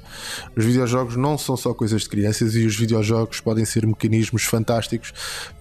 Os 0.57 0.65
videojogos 0.65 1.17
não 1.17 1.37
são 1.37 1.57
só 1.57 1.75
coisas 1.75 2.03
de 2.03 2.09
crianças 2.09 2.55
e 2.55 2.65
os 2.65 2.77
videojogos 2.77 3.41
podem 3.41 3.65
ser 3.65 3.87
mecanismos 3.87 4.45
fantásticos 4.45 5.13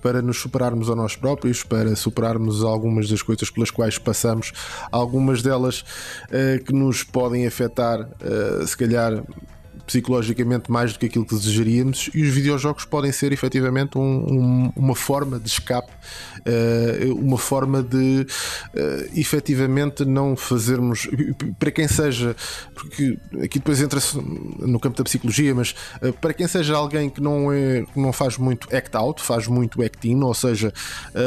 para 0.01 0.21
nos 0.21 0.37
superarmos 0.37 0.89
a 0.89 0.95
nós 0.95 1.15
próprios, 1.15 1.63
para 1.63 1.95
superarmos 1.95 2.63
algumas 2.63 3.09
das 3.09 3.21
coisas 3.23 3.49
pelas 3.49 3.71
quais 3.71 3.97
passamos, 3.97 4.51
algumas 4.91 5.41
delas 5.41 5.81
uh, 5.81 6.63
que 6.63 6.73
nos 6.73 7.03
podem 7.03 7.47
afetar, 7.47 8.01
uh, 8.01 8.67
se 8.67 8.77
calhar 8.77 9.22
Um, 9.23 9.52
psicologicamente 9.85 10.71
mais 10.71 10.93
do 10.93 10.99
que 10.99 11.07
aquilo 11.07 11.25
que 11.25 11.35
desejaríamos 11.35 12.09
e 12.13 12.23
os 12.23 12.29
videojogos 12.29 12.85
podem 12.85 13.11
ser 13.11 13.31
efetivamente 13.31 13.97
um, 13.97 14.01
um, 14.01 14.73
uma 14.75 14.95
forma 14.95 15.39
de 15.39 15.47
escape, 15.47 15.91
uh, 15.91 17.13
uma 17.13 17.37
forma 17.37 17.83
de 17.83 18.25
uh, 18.75 19.09
efetivamente 19.19 20.05
não 20.05 20.35
fazermos 20.35 21.07
para 21.59 21.71
quem 21.71 21.87
seja, 21.87 22.35
porque 22.73 23.17
aqui 23.41 23.59
depois 23.59 23.81
entra-se 23.81 24.17
no 24.17 24.79
campo 24.79 24.97
da 24.97 25.03
psicologia, 25.03 25.53
mas 25.53 25.75
uh, 26.01 26.13
para 26.13 26.33
quem 26.33 26.47
seja 26.47 26.75
alguém 26.75 27.09
que 27.09 27.21
não, 27.21 27.51
é, 27.51 27.83
que 27.83 27.99
não 27.99 28.13
faz 28.13 28.37
muito 28.37 28.73
act 28.73 28.95
out, 28.95 29.21
faz 29.21 29.47
muito 29.47 29.81
act 29.81 30.09
in, 30.09 30.21
ou 30.21 30.33
seja, 30.33 30.73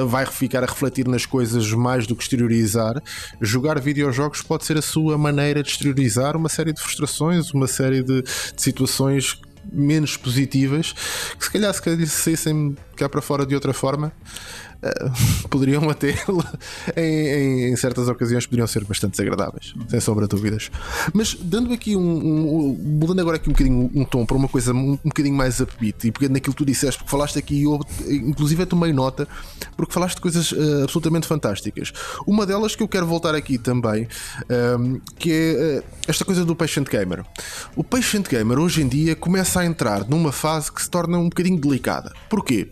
vai 0.08 0.24
ficar 0.26 0.62
a 0.62 0.66
refletir 0.66 1.06
nas 1.06 1.26
coisas 1.26 1.70
mais 1.72 2.06
do 2.06 2.16
que 2.16 2.22
exteriorizar, 2.22 3.02
jogar 3.40 3.78
videojogos 3.80 4.42
pode 4.42 4.64
ser 4.64 4.78
a 4.78 4.82
sua 4.82 5.18
maneira 5.18 5.62
de 5.62 5.70
exteriorizar 5.70 6.36
uma 6.36 6.48
série 6.48 6.72
de 6.72 6.80
frustrações, 6.80 7.50
uma 7.52 7.66
série 7.66 8.02
de 8.02 8.22
de 8.54 8.62
situações 8.62 9.40
menos 9.72 10.16
positivas 10.16 10.92
que 11.38 11.44
se 11.44 11.50
calhar 11.50 11.74
se 11.74 11.82
calhar 11.82 12.06
saíssem 12.06 12.76
cá 12.96 13.08
para 13.08 13.22
fora 13.22 13.46
de 13.46 13.54
outra 13.54 13.72
forma 13.72 14.12
uh, 14.82 15.48
poderiam 15.48 15.88
até 15.88 16.14
em, 16.96 17.70
em, 17.70 17.76
certas 17.76 18.08
ocasiões 18.08 18.46
poderiam 18.46 18.66
ser 18.66 18.84
bastante 18.84 19.12
desagradáveis, 19.12 19.74
sem 19.88 20.00
sombra 20.00 20.26
de 20.26 20.30
dúvidas. 20.30 20.70
Mas 21.12 21.34
dando 21.34 21.72
aqui 21.72 21.96
um, 21.96 22.00
um, 22.00 22.78
mudando 22.80 23.20
agora 23.20 23.36
aqui 23.36 23.48
um 23.48 23.52
bocadinho 23.52 23.90
um 23.94 24.04
tom 24.04 24.24
para 24.24 24.36
uma 24.36 24.48
coisa 24.48 24.72
um, 24.72 24.92
um 24.92 24.98
bocadinho 25.08 25.34
mais 25.34 25.60
upbeat 25.60 26.06
e 26.06 26.12
pegando 26.12 26.32
naquilo 26.34 26.54
que 26.54 26.58
tu 26.58 26.66
disseste, 26.66 26.98
porque 26.98 27.10
falaste 27.10 27.38
aqui, 27.38 27.64
eu 27.64 27.80
inclusive 28.08 28.62
eu 28.62 28.66
tomei 28.66 28.92
nota, 28.92 29.28
porque 29.76 29.92
falaste 29.92 30.16
de 30.16 30.20
coisas 30.20 30.52
uh, 30.52 30.84
absolutamente 30.84 31.26
fantásticas. 31.26 31.92
Uma 32.26 32.46
delas 32.46 32.74
que 32.74 32.82
eu 32.82 32.88
quero 32.88 33.06
voltar 33.06 33.34
aqui 33.34 33.58
também, 33.58 34.08
um, 34.78 35.00
que 35.18 35.32
é 35.32 35.78
uh, 35.78 35.84
esta 36.08 36.24
coisa 36.24 36.44
do 36.44 36.54
patient 36.54 36.88
gamer. 36.88 37.24
O 37.74 37.84
patient 37.84 38.28
gamer 38.28 38.58
hoje 38.58 38.82
em 38.82 38.88
dia 38.88 39.14
começa 39.14 39.60
a 39.60 39.66
entrar 39.66 40.08
numa 40.08 40.32
fase 40.32 40.70
que 40.70 40.82
se 40.82 40.90
torna 40.90 41.18
um 41.18 41.28
bocadinho 41.28 41.60
delicada. 41.60 42.12
Porquê? 42.28 42.68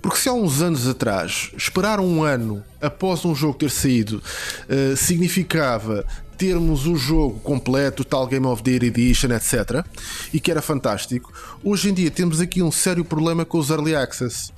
Porque 0.00 0.18
se 0.18 0.28
há 0.28 0.32
uns 0.32 0.60
anos 0.60 0.86
atrás 0.86 1.50
esperar 1.56 2.00
um 2.00 2.22
ano 2.22 2.62
após 2.80 3.24
um 3.24 3.34
jogo 3.34 3.58
ter 3.58 3.70
saído 3.70 4.22
uh, 4.68 4.96
significava 4.96 6.04
termos 6.42 6.88
o 6.88 6.96
jogo 6.96 7.38
completo, 7.38 8.04
tal 8.04 8.26
Game 8.26 8.44
of 8.46 8.64
the 8.64 8.72
Year 8.72 8.82
Edition, 8.82 9.28
etc. 9.28 9.86
E 10.34 10.40
que 10.40 10.50
era 10.50 10.60
fantástico. 10.60 11.32
Hoje 11.62 11.88
em 11.88 11.94
dia 11.94 12.10
temos 12.10 12.40
aqui 12.40 12.60
um 12.60 12.72
sério 12.72 13.04
problema 13.04 13.44
com 13.44 13.58
os 13.58 13.70
Early 13.70 13.94
Access. 13.94 14.50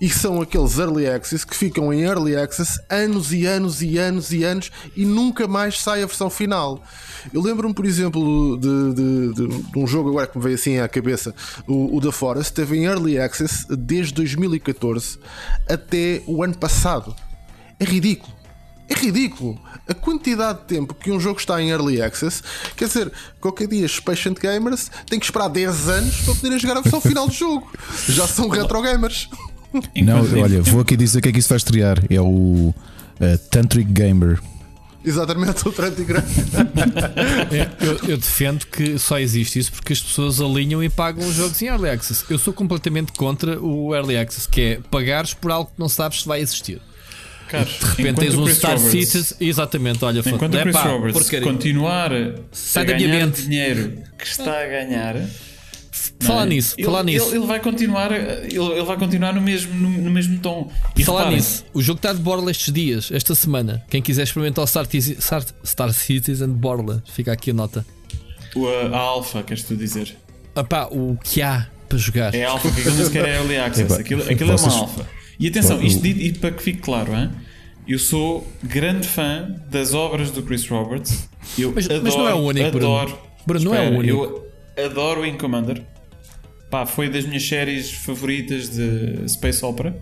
E 0.00 0.08
são 0.08 0.40
aqueles 0.40 0.78
Early 0.78 1.08
Access 1.08 1.44
que 1.44 1.56
ficam 1.56 1.92
em 1.92 2.02
Early 2.02 2.36
Access 2.36 2.80
anos 2.88 3.32
e 3.32 3.46
anos 3.46 3.82
e 3.82 3.98
anos 3.98 4.30
e 4.30 4.44
anos 4.44 4.70
e 4.96 5.04
nunca 5.04 5.48
mais 5.48 5.80
sai 5.80 6.04
a 6.04 6.06
versão 6.06 6.30
final. 6.30 6.80
Eu 7.32 7.42
lembro-me, 7.42 7.74
por 7.74 7.84
exemplo, 7.84 8.56
de, 8.56 8.94
de, 8.94 9.34
de, 9.34 9.48
de, 9.48 9.78
um 9.78 9.88
jogo 9.88 10.10
agora 10.10 10.28
que 10.28 10.38
me 10.38 10.44
veio 10.44 10.54
assim 10.54 10.78
à 10.78 10.86
cabeça, 10.86 11.34
o, 11.66 11.96
o 11.96 12.00
The 12.00 12.12
Forest, 12.12 12.52
teve 12.52 12.76
em 12.76 12.84
Early 12.84 13.18
Access 13.18 13.66
desde 13.76 14.14
2014 14.14 15.18
até 15.68 16.22
o 16.28 16.44
ano 16.44 16.56
passado. 16.56 17.12
É 17.80 17.84
ridículo. 17.84 18.43
É 18.88 18.94
ridículo 18.94 19.58
a 19.88 19.94
quantidade 19.94 20.60
de 20.60 20.64
tempo 20.64 20.94
que 20.94 21.10
um 21.10 21.20
jogo 21.20 21.38
está 21.38 21.60
em 21.60 21.70
early 21.70 22.00
access. 22.00 22.42
Quer 22.76 22.86
dizer, 22.86 23.12
qualquer 23.40 23.68
dia 23.68 23.86
os 23.86 24.00
patient 24.00 24.38
gamers 24.38 24.90
têm 25.06 25.18
que 25.18 25.24
esperar 25.24 25.48
10 25.48 25.88
anos 25.88 26.16
para 26.22 26.34
poderem 26.34 26.58
jogar 26.58 26.78
a 26.78 26.80
versão 26.80 27.00
final 27.00 27.26
do 27.26 27.32
jogo. 27.32 27.70
Já 28.08 28.26
são 28.26 28.48
retro 28.48 28.80
gamers. 28.82 29.28
Não, 29.96 30.20
olha, 30.40 30.62
vou 30.62 30.80
aqui 30.80 30.96
dizer 30.96 31.18
o 31.18 31.22
que 31.22 31.28
é 31.28 31.32
que 31.32 31.38
isso 31.38 31.48
vai 31.48 31.56
estrear. 31.56 32.02
É 32.08 32.20
o 32.20 32.74
uh, 32.74 33.38
Tantric 33.50 33.90
Gamer. 33.92 34.40
Exatamente, 35.04 35.68
o 35.68 35.72
Tantric 35.72 36.06
Gamer. 36.06 36.24
eu, 37.80 38.10
eu, 38.10 38.16
defendo 38.16 38.66
que 38.66 38.98
só 38.98 39.18
existe 39.18 39.58
isso 39.58 39.72
porque 39.72 39.92
as 39.92 40.00
pessoas 40.00 40.40
alinham 40.40 40.82
e 40.82 40.88
pagam 40.88 41.26
os 41.26 41.34
jogos 41.34 41.60
em 41.60 41.66
Early 41.66 41.90
Access. 41.90 42.24
Eu 42.30 42.38
sou 42.38 42.54
completamente 42.54 43.12
contra 43.12 43.60
o 43.60 43.94
Early 43.94 44.16
Access, 44.16 44.48
que 44.48 44.60
é 44.60 44.80
pagares 44.90 45.34
por 45.34 45.50
algo 45.50 45.70
que 45.70 45.78
não 45.78 45.88
sabes 45.88 46.22
se 46.22 46.28
vai 46.28 46.40
existir. 46.40 46.80
Cara, 47.48 47.64
de 47.64 47.86
repente 47.96 48.20
tens 48.20 48.34
um 48.34 48.46
Star 48.48 48.78
Citizen. 48.78 49.36
Exatamente, 49.40 50.04
olha, 50.04 50.20
enquanto 50.20 50.54
o 50.54 50.60
Chris 50.60 50.72
pá, 50.72 50.82
Roberts 50.84 51.22
porcaria. 51.22 51.46
continuar 51.46 52.10
Sai 52.50 52.82
a 52.82 52.86
ganhar 52.86 53.30
dinheiro 53.30 54.02
que 54.18 54.26
está 54.26 54.62
a 54.62 54.66
ganhar. 54.66 55.16
Falar 56.20 56.44
é? 56.44 56.46
nisso, 56.46 56.74
ele, 56.76 56.86
falar 56.86 57.00
ele, 57.00 57.12
nisso. 57.12 57.34
Ele 57.34 57.46
vai 57.46 57.60
continuar, 57.60 58.10
ele, 58.12 58.56
ele 58.56 58.82
vai 58.82 58.96
continuar 58.96 59.32
no 59.32 59.40
mesmo, 59.40 59.74
no, 59.74 59.90
no 59.90 60.10
mesmo 60.10 60.38
tom. 60.40 60.70
E 60.96 61.04
falar 61.04 61.30
nisso, 61.30 61.64
o 61.72 61.82
jogo 61.82 61.98
está 61.98 62.12
de 62.12 62.20
Borla 62.20 62.50
estes 62.50 62.72
dias, 62.72 63.10
esta 63.12 63.34
semana. 63.34 63.84
Quem 63.88 64.02
quiser 64.02 64.22
experimentar 64.22 64.64
o 64.64 64.66
Star, 64.66 64.86
Star, 65.20 65.44
Star 65.64 65.92
Citizen 65.92 66.48
de 66.48 66.54
Borla, 66.54 67.02
fica 67.12 67.32
aqui 67.32 67.50
a 67.50 67.54
nota. 67.54 67.86
O, 68.54 68.66
a 68.66 68.96
Alpha, 68.96 69.42
queres 69.42 69.64
tu 69.64 69.76
dizer? 69.76 70.16
Epá, 70.56 70.88
o 70.90 71.16
que 71.22 71.42
há 71.42 71.66
para 71.88 71.98
jogar? 71.98 72.34
É 72.34 72.44
Alpha, 72.44 72.70
que 72.70 72.80
aquilo 72.80 72.96
nem 72.96 73.04
sequer 73.04 73.28
é 73.28 73.36
Early 73.36 73.56
Access. 73.58 73.92
aquilo, 74.00 74.22
aquilo 74.22 74.52
é 74.52 74.56
uma 74.56 74.72
Alpha. 74.72 75.06
E 75.38 75.48
atenção, 75.48 75.82
isto 75.82 76.06
e 76.06 76.32
para 76.32 76.50
que 76.52 76.62
fique 76.62 76.80
claro, 76.80 77.12
hein? 77.14 77.30
eu 77.86 77.98
sou 77.98 78.46
grande 78.62 79.06
fã 79.06 79.54
das 79.70 79.94
obras 79.94 80.30
do 80.30 80.42
Chris 80.42 80.66
Roberts. 80.68 81.28
Eu 81.58 81.72
mas, 81.74 81.86
adoro, 81.86 82.02
mas 82.04 82.16
não 82.16 82.28
é 82.28 82.34
o 82.34 82.38
único, 82.38 82.76
adoro, 82.76 83.18
Bruno. 83.46 83.64
não 83.64 83.74
é 83.74 83.88
o 83.88 83.98
único. 83.98 84.44
Eu 84.76 84.86
adoro 84.86 85.20
o 85.20 85.26
In 85.26 85.36
Commander. 85.36 85.82
Pá, 86.70 86.86
foi 86.86 87.08
das 87.08 87.26
minhas 87.26 87.46
séries 87.46 87.92
favoritas 87.92 88.70
de 88.70 89.28
Space 89.28 89.64
Opera. 89.64 89.96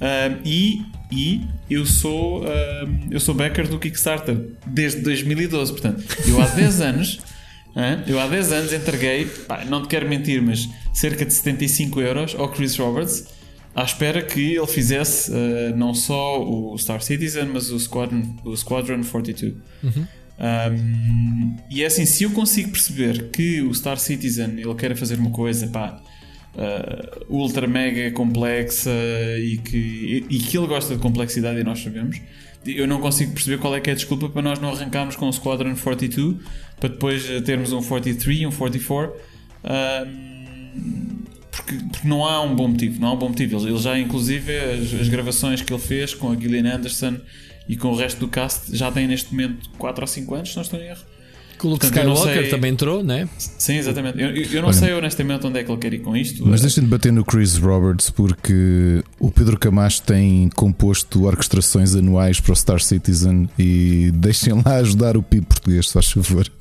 Um, 0.00 0.40
e, 0.44 0.82
e 1.12 1.46
eu 1.70 1.86
sou 1.86 2.42
um, 2.42 3.08
eu 3.10 3.20
sou 3.20 3.34
backer 3.34 3.68
do 3.68 3.78
Kickstarter 3.78 4.36
desde 4.66 5.00
2012, 5.00 5.72
portanto, 5.72 6.04
eu 6.26 6.42
há 6.42 6.46
10 6.46 6.80
anos 6.82 7.20
eu 8.06 8.20
há 8.20 8.26
10 8.26 8.52
anos 8.52 8.72
entreguei, 8.72 9.24
pá, 9.24 9.64
não 9.64 9.82
te 9.82 9.88
quero 9.88 10.06
mentir, 10.08 10.42
mas 10.42 10.68
cerca 10.92 11.24
de 11.24 11.32
75 11.32 12.00
euros 12.00 12.34
ao 12.36 12.50
Chris 12.50 12.76
Roberts 12.76 13.26
à 13.74 13.82
espera 13.84 14.22
que 14.22 14.54
ele 14.54 14.66
fizesse 14.66 15.30
uh, 15.30 15.76
não 15.76 15.94
só 15.94 16.42
o 16.42 16.76
Star 16.78 17.00
Citizen, 17.00 17.46
mas 17.46 17.70
o 17.70 17.78
Squadron, 17.78 18.22
o 18.44 18.56
Squadron 18.56 19.02
42. 19.02 19.54
Uhum. 19.82 20.06
Um, 20.38 21.56
e 21.70 21.82
é 21.82 21.86
assim, 21.86 22.04
se 22.04 22.24
eu 22.24 22.30
consigo 22.30 22.70
perceber 22.70 23.30
que 23.30 23.62
o 23.62 23.72
Star 23.72 23.98
Citizen 23.98 24.58
ele 24.58 24.74
quer 24.74 24.94
fazer 24.96 25.18
uma 25.18 25.30
coisa 25.30 25.68
pá, 25.68 26.02
uh, 26.54 27.24
ultra 27.28 27.66
mega 27.66 28.10
complexa 28.10 28.90
e 29.38 29.58
que, 29.58 30.26
e, 30.28 30.38
que 30.38 30.58
ele 30.58 30.66
gosta 30.66 30.94
de 30.94 31.00
complexidade 31.00 31.60
e 31.60 31.64
nós 31.64 31.80
sabemos, 31.80 32.20
eu 32.66 32.86
não 32.86 33.00
consigo 33.00 33.32
perceber 33.32 33.58
qual 33.58 33.74
é 33.74 33.80
que 33.80 33.90
é 33.90 33.92
a 33.92 33.96
desculpa 33.96 34.28
para 34.28 34.42
nós 34.42 34.58
não 34.58 34.70
arrancarmos 34.70 35.16
com 35.16 35.28
o 35.28 35.32
Squadron 35.32 35.74
42 35.74 36.36
para 36.78 36.88
depois 36.88 37.24
termos 37.44 37.72
um 37.72 37.82
43, 37.82 38.46
um 38.46 38.50
44. 38.50 39.14
Um, 39.64 41.22
porque, 41.52 41.74
porque, 41.74 42.08
não 42.08 42.24
há 42.24 42.40
um 42.42 42.56
bom 42.56 42.66
motivo, 42.66 42.98
não 42.98 43.08
há 43.08 43.12
um 43.12 43.18
bom 43.18 43.28
motivo. 43.28 43.68
Ele, 43.68 43.78
já, 43.78 43.98
inclusive, 43.98 44.58
as, 44.58 44.94
as, 44.94 45.08
gravações 45.08 45.60
que 45.60 45.72
ele 45.72 45.80
fez 45.80 46.14
com 46.14 46.32
a 46.32 46.34
Gillian 46.34 46.74
Anderson 46.74 47.18
e 47.68 47.76
com 47.76 47.88
o 47.88 47.94
resto 47.96 48.18
do 48.18 48.28
cast 48.28 48.74
já 48.74 48.90
tem 48.90 49.06
neste 49.06 49.30
momento 49.32 49.70
4 49.78 50.02
ou 50.02 50.06
5 50.06 50.34
anos, 50.34 50.50
se 50.50 50.56
não 50.56 50.62
estou 50.62 50.80
em 50.80 50.86
erro. 50.86 51.11
Que 51.62 51.68
o 51.68 51.70
Luke 51.70 51.84
Skywalker 51.84 52.40
sei... 52.40 52.48
também 52.48 52.72
entrou, 52.72 53.04
né? 53.04 53.28
Sim, 53.38 53.76
exatamente. 53.76 54.20
Eu, 54.20 54.34
eu 54.34 54.62
não 54.62 54.70
Olha, 54.70 54.76
sei 54.76 54.92
honestamente 54.92 55.46
onde 55.46 55.60
é 55.60 55.62
que 55.62 55.70
ele 55.70 55.78
quer 55.78 55.94
ir 55.94 56.00
com 56.00 56.16
isto. 56.16 56.44
Mas 56.44 56.60
deixem 56.60 56.82
de 56.82 56.90
bater 56.90 57.12
no 57.12 57.24
Chris 57.24 57.56
Roberts 57.56 58.10
porque 58.10 59.00
o 59.20 59.30
Pedro 59.30 59.56
Camacho 59.56 60.02
tem 60.02 60.48
composto 60.56 61.22
orquestrações 61.22 61.94
anuais 61.94 62.40
para 62.40 62.52
o 62.52 62.56
Star 62.56 62.80
Citizen 62.80 63.48
e 63.56 64.10
deixem 64.12 64.54
lá 64.54 64.74
ajudar 64.78 65.16
o 65.16 65.22
PIB 65.22 65.46
português, 65.46 65.86
se 65.86 65.92
faz 65.92 66.10
favor. 66.10 66.50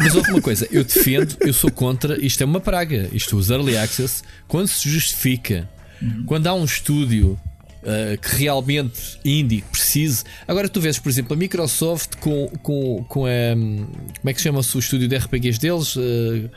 Mas 0.00 0.14
outra 0.14 0.32
uma 0.32 0.40
coisa, 0.40 0.68
eu 0.70 0.84
defendo, 0.84 1.36
eu 1.40 1.52
sou 1.52 1.72
contra, 1.72 2.24
isto 2.24 2.40
é 2.40 2.46
uma 2.46 2.60
praga. 2.60 3.08
Isto, 3.12 3.36
os 3.36 3.50
early 3.50 3.76
access, 3.76 4.22
quando 4.46 4.68
se 4.68 4.88
justifica, 4.88 5.68
uhum. 6.00 6.22
quando 6.24 6.46
há 6.46 6.54
um 6.54 6.64
estúdio 6.64 7.36
Uh, 7.78 8.20
que 8.20 8.36
realmente 8.36 9.18
indie 9.24 9.62
precise. 9.62 10.24
Agora 10.48 10.68
tu 10.68 10.80
vês, 10.80 10.98
por 10.98 11.08
exemplo, 11.08 11.34
a 11.34 11.36
Microsoft 11.36 12.16
com, 12.16 12.48
com, 12.60 13.04
com 13.04 13.24
a. 13.24 13.54
Como 13.54 14.30
é 14.30 14.34
que 14.34 14.40
chama-se 14.40 14.76
o 14.76 14.80
estúdio 14.80 15.06
de 15.06 15.16
RPGs 15.16 15.60
deles? 15.60 15.94
Uh, 15.94 16.50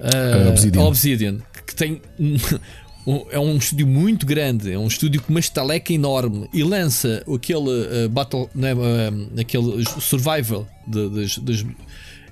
uh, 0.00 0.48
Obsidian. 0.50 0.82
Obsidian. 0.82 1.38
Que 1.66 1.74
tem. 1.74 2.02
Um, 3.06 3.24
é 3.30 3.38
um 3.38 3.56
estúdio 3.56 3.86
muito 3.86 4.26
grande, 4.26 4.70
é 4.70 4.78
um 4.78 4.86
estúdio 4.86 5.22
com 5.22 5.30
uma 5.30 5.40
estaleca 5.40 5.90
enorme 5.90 6.50
e 6.52 6.62
lança 6.62 7.24
aquele 7.34 8.06
Battle. 8.10 8.50
Não 8.54 8.68
é, 8.68 9.40
aquele 9.40 9.82
Survival 9.98 10.68
de, 10.86 11.40
de, 11.40 11.66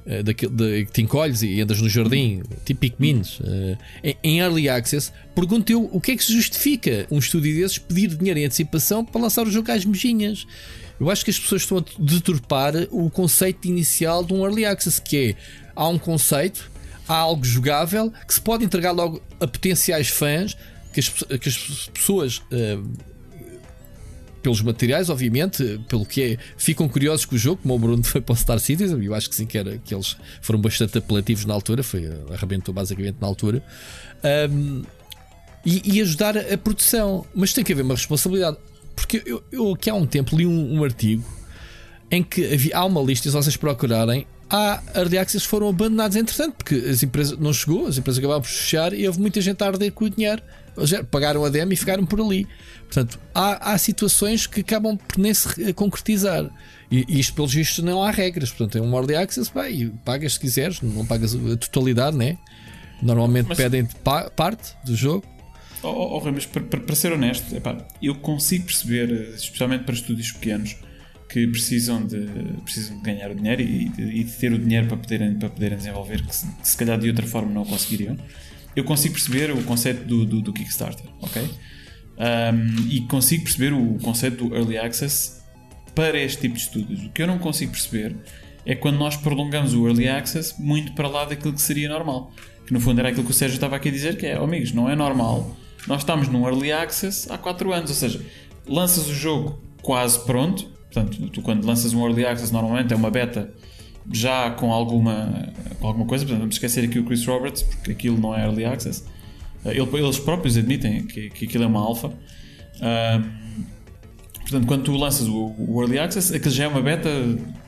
uh, 0.09 0.23
daquele, 0.23 0.53
de, 0.53 0.85
que 0.87 0.93
te 0.93 1.03
encolhes 1.03 1.43
e 1.43 1.61
andas 1.61 1.81
no 1.81 1.89
jardim, 1.89 2.43
tipo 2.65 2.81
Pikmins, 2.81 3.39
uh, 3.41 3.79
em, 4.03 4.17
em 4.25 4.39
Early 4.41 4.69
Access, 4.69 5.13
pergunto 5.35 5.71
eu 5.71 5.89
o 5.93 6.01
que 6.01 6.13
é 6.13 6.17
que 6.17 6.25
se 6.25 6.33
justifica 6.33 7.07
um 7.11 7.19
estúdio 7.19 7.55
desses 7.55 7.79
pedir 7.79 8.09
dinheiro 8.09 8.41
em 8.41 8.47
antecipação 8.47 9.05
para 9.05 9.21
lançar 9.21 9.47
o 9.47 9.51
jogo 9.51 9.71
às 9.71 9.85
mejinhas. 9.85 10.47
Eu 10.99 11.11
acho 11.11 11.25
que 11.25 11.31
as 11.31 11.39
pessoas 11.39 11.63
estão 11.63 11.79
a 11.79 11.85
deturpar 11.99 12.75
o 12.91 13.09
conceito 13.09 13.69
inicial 13.69 14.25
de 14.25 14.33
um 14.33 14.45
Early 14.45 14.65
Access, 14.65 15.01
que 15.01 15.17
é 15.17 15.35
há 15.77 15.87
um 15.89 15.99
conceito, 15.99 16.71
há 17.07 17.15
algo 17.15 17.45
jogável 17.45 18.13
que 18.27 18.35
se 18.35 18.41
pode 18.41 18.65
entregar 18.65 18.91
logo 18.91 19.23
a 19.39 19.47
potenciais 19.47 20.09
fãs, 20.09 20.57
que 20.93 21.01
as, 21.01 21.09
que 21.09 21.49
as 21.49 21.89
pessoas. 21.95 22.39
Uh, 22.51 23.18
pelos 24.43 24.61
materiais, 24.63 25.11
obviamente, 25.11 25.81
pelo 25.89 26.05
que 26.07 26.23
é, 26.23 26.39
ficam 26.57 26.89
curiosos 26.89 27.25
com 27.25 27.35
o 27.35 27.39
jogo, 27.39 27.61
como 27.63 27.75
o 27.75 27.79
Bruno 27.79 28.03
foi 28.05 28.21
para 28.21 28.33
o 28.33 28.37
Star 28.37 28.59
Citizen, 28.59 29.03
eu 29.03 29.15
acho 29.15 29.29
que 29.29 29.35
sim, 29.35 29.47
que, 29.47 29.59
era, 29.59 29.79
que 29.79 29.95
eles 29.95 30.17
foram 30.41 30.61
bastante 30.61 30.99
apelativos 30.99 31.45
na 31.45 31.55
altura, 31.55 31.83
foi, 31.83 32.09
arrebentou 32.33 32.73
basicamente 32.73 33.17
na 33.21 33.27
altura, 33.27 33.63
um, 34.51 34.83
e, 35.65 35.97
e, 35.97 36.01
ajudar 36.01 36.37
a, 36.37 36.57
produção. 36.57 37.27
Mas 37.35 37.53
tem 37.53 37.65
que 37.65 37.73
haver 37.73 37.83
uma 37.83 37.95
responsabilidade, 37.95 38.57
porque 38.95 39.23
eu, 39.27 39.43
eu 39.51 39.73
aqui 39.73 39.91
há 39.91 39.95
um 39.95 40.07
tempo 40.07 40.37
li 40.37 40.47
um, 40.47 40.79
um 40.79 40.85
artigo 40.85 41.25
em 42.11 42.23
que 42.23 42.45
havia, 42.53 42.77
há 42.77 42.85
uma 42.85 43.03
lista, 43.03 43.29
se 43.29 43.35
vocês 43.35 43.57
procurarem, 43.57 44.27
há 44.49 44.83
early 44.95 45.19
access 45.19 45.47
foram 45.47 45.69
abandonados 45.69 46.17
entretanto, 46.17 46.55
porque 46.55 46.75
as 46.75 47.03
empresas 47.03 47.39
não 47.39 47.53
chegou, 47.53 47.87
as 47.87 47.99
empresas 47.99 48.19
acabaram 48.19 48.41
por 48.41 48.49
fechar 48.49 48.93
e 48.93 49.07
houve 49.07 49.21
muita 49.21 49.41
gente 49.41 49.63
a 49.63 49.67
arder 49.67 49.93
com 49.93 50.05
o 50.05 50.11
dinheiro. 50.11 50.43
Pagaram 51.11 51.45
a 51.45 51.49
demo 51.49 51.73
e 51.73 51.77
ficaram 51.77 52.05
por 52.05 52.21
ali. 52.21 52.47
Portanto, 52.85 53.19
há, 53.35 53.73
há 53.73 53.79
situações 53.79 54.47
que 54.47 54.61
acabam 54.61 54.97
por 54.97 55.19
nem 55.19 55.35
se 55.35 55.73
concretizar. 55.75 56.51
E, 56.91 57.05
e 57.09 57.21
isto, 57.21 57.35
pelos 57.35 57.53
vistos, 57.53 57.85
não 57.85 58.03
há 58.03 58.11
regras. 58.11 58.51
Portanto, 58.51 58.79
é 58.79 58.81
um 58.81 58.95
early 58.97 59.15
access, 59.15 59.51
pá, 59.51 59.69
e 59.69 59.91
pagas 60.05 60.35
se 60.35 60.41
quiseres, 60.41 60.81
não 60.81 61.05
pagas 61.05 61.35
a 61.35 61.57
totalidade, 61.57 62.17
né? 62.17 62.39
Normalmente 63.03 63.49
mas, 63.49 63.59
pedem 63.59 63.87
pa 64.03 64.31
parte 64.31 64.75
do 64.85 64.97
jogo. 64.97 65.25
Oh, 65.83 65.89
oh, 65.89 66.19
oh 66.19 66.33
mas 66.33 66.47
para, 66.47 66.63
para, 66.63 66.95
ser 66.95 67.13
honesto, 67.13 67.55
epá, 67.55 67.87
eu 68.03 68.15
consigo 68.17 68.65
perceber, 68.65 69.11
especialmente 69.35 69.85
para 69.85 69.95
estúdios 69.95 70.33
pequenos, 70.33 70.77
que 71.29 71.47
precisam 71.47 72.05
de, 72.05 72.27
precisam 72.65 72.97
de 72.97 73.03
ganhar 73.03 73.31
o 73.31 73.35
dinheiro 73.35 73.63
e 73.63 73.89
de, 73.91 74.03
e 74.03 74.25
de 74.25 74.33
ter 74.33 74.53
o 74.53 74.59
dinheiro 74.59 74.89
para 74.89 74.97
poderem, 74.97 75.35
para 75.35 75.51
poderem 75.51 75.77
desenvolver, 75.77 76.27
que 76.27 76.35
se, 76.35 76.47
que 76.47 76.69
se 76.69 76.77
calhar 76.77 76.99
de 76.99 77.09
outra 77.09 77.27
forma 77.27 77.53
não 77.53 77.65
conseguiriam. 77.65 78.17
Eu 78.75 78.85
consigo 78.85 79.15
perceber 79.15 79.51
o 79.51 79.63
conceito 79.65 80.05
do, 80.05 80.25
do, 80.25 80.41
do 80.41 80.53
Kickstarter, 80.53 81.07
ok? 81.21 81.43
Um, 81.43 82.89
e 82.89 83.01
consigo 83.03 83.45
perceber 83.45 83.73
o 83.73 83.99
conceito 84.03 84.49
do 84.49 84.55
Early 84.55 84.79
Access 84.79 85.43
para 85.95 86.19
este 86.19 86.43
tipo 86.43 86.55
de 86.55 86.61
estudos. 86.61 87.05
O 87.05 87.11
que 87.11 87.23
eu 87.23 87.27
não 87.27 87.39
consigo 87.39 87.73
perceber 87.73 88.17
é 88.65 88.75
quando 88.75 88.99
nós 88.99 89.17
prolongamos 89.17 89.75
o 89.75 89.87
Early 89.87 90.09
Access 90.09 90.55
muito 90.61 90.93
para 90.93 91.09
lá 91.09 91.25
daquilo 91.25 91.53
que 91.53 91.63
seria 91.63 91.89
normal. 91.89 92.33
Que 92.67 92.73
no 92.73 92.81
fundo 92.81 92.99
era 93.01 93.09
aquilo 93.09 93.25
que 93.25 93.31
o 93.31 93.35
Sérgio 93.35 93.55
estava 93.55 93.77
aqui 93.77 93.89
a 93.89 93.93
dizer, 93.93 94.17
que 94.17 94.27
é, 94.27 94.39
oh, 94.39 94.45
amigos, 94.45 94.73
não 94.73 94.91
é 94.91 94.95
normal. 94.95 95.57
Nós 95.87 96.03
estamos 96.03 96.29
num 96.29 96.47
Early 96.47 96.71
Access 96.71 97.31
há 97.33 97.39
4 97.39 97.73
anos, 97.73 97.91
ou 97.91 97.97
seja, 97.97 98.21
lanças 98.67 99.09
o 99.09 99.15
jogo 99.15 99.63
quase 99.81 100.19
pronto, 100.25 100.79
Portanto, 100.93 101.31
tu 101.31 101.43
quando 101.43 101.67
lanças 101.67 101.93
um 101.93 102.05
Early 102.07 102.27
Access, 102.27 102.53
normalmente 102.53 102.93
é 102.93 102.97
uma 102.97 103.11
beta 103.11 103.53
já 104.13 104.51
com 104.51 104.73
alguma, 104.73 105.53
alguma 105.81 106.07
coisa. 106.07 106.25
Portanto, 106.25 106.41
vamos 106.41 106.55
esquecer 106.55 106.85
aqui 106.85 106.99
o 106.99 107.05
Chris 107.05 107.25
Roberts, 107.27 107.63
porque 107.63 107.93
aquilo 107.93 108.19
não 108.19 108.35
é 108.35 108.45
Early 108.45 108.65
Access. 108.65 109.05
Eh, 109.65 109.77
eles 109.77 110.19
próprios 110.19 110.57
admitem 110.57 111.05
que, 111.07 111.31
que 111.31 111.45
aquilo 111.45 111.65
é 111.65 111.67
uma 111.67 111.81
alfa. 111.81 112.13
portanto, 114.41 114.67
quando 114.67 114.83
tu 114.85 114.97
lanças 114.97 115.29
o, 115.29 115.55
o, 115.59 115.81
Early 115.83 115.99
Access, 115.99 116.35
aquilo 116.35 116.55
já 116.55 116.65
é 116.65 116.69
uma 116.69 116.81
beta 116.81 117.11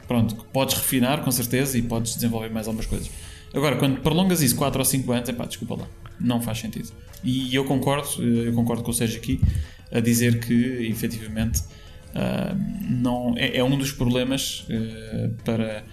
pronto, 0.07 0.34
que 0.34 0.45
podes 0.47 0.74
refinar 0.76 1.22
com 1.22 1.30
certeza 1.30 1.78
e 1.78 1.82
podes 1.82 2.14
desenvolver 2.14 2.51
mais 2.51 2.66
algumas 2.66 2.86
coisas. 2.86 3.11
Agora, 3.53 3.76
quando 3.76 4.01
prolongas 4.01 4.43
isso 4.43 4.57
4 4.57 4.78
ou 4.78 4.84
5 4.84 5.12
anos, 5.12 5.28
é 5.28 5.32
pá, 5.32 5.45
desculpa 5.45 5.74
lá, 5.74 5.86
não 6.20 6.41
faz 6.41 6.59
sentido. 6.59 6.91
E 7.22 7.55
eu 7.55 7.64
concordo, 7.64 8.09
eh, 8.18 8.49
eu 8.49 8.53
concordo 8.53 8.82
com 8.82 8.91
o 8.91 8.95
Sérgio 8.95 9.18
aqui 9.18 9.41
a 9.93 10.01
dizer 10.01 10.41
que 10.41 10.55
efetivamente 10.88 11.62
Uh, 12.11 12.59
não, 12.91 13.34
é, 13.36 13.59
é, 13.59 13.62
um 13.64 13.78
dos 13.78 13.93
problemas 13.93 14.66
uh, 14.68 15.30
para, 15.45 15.84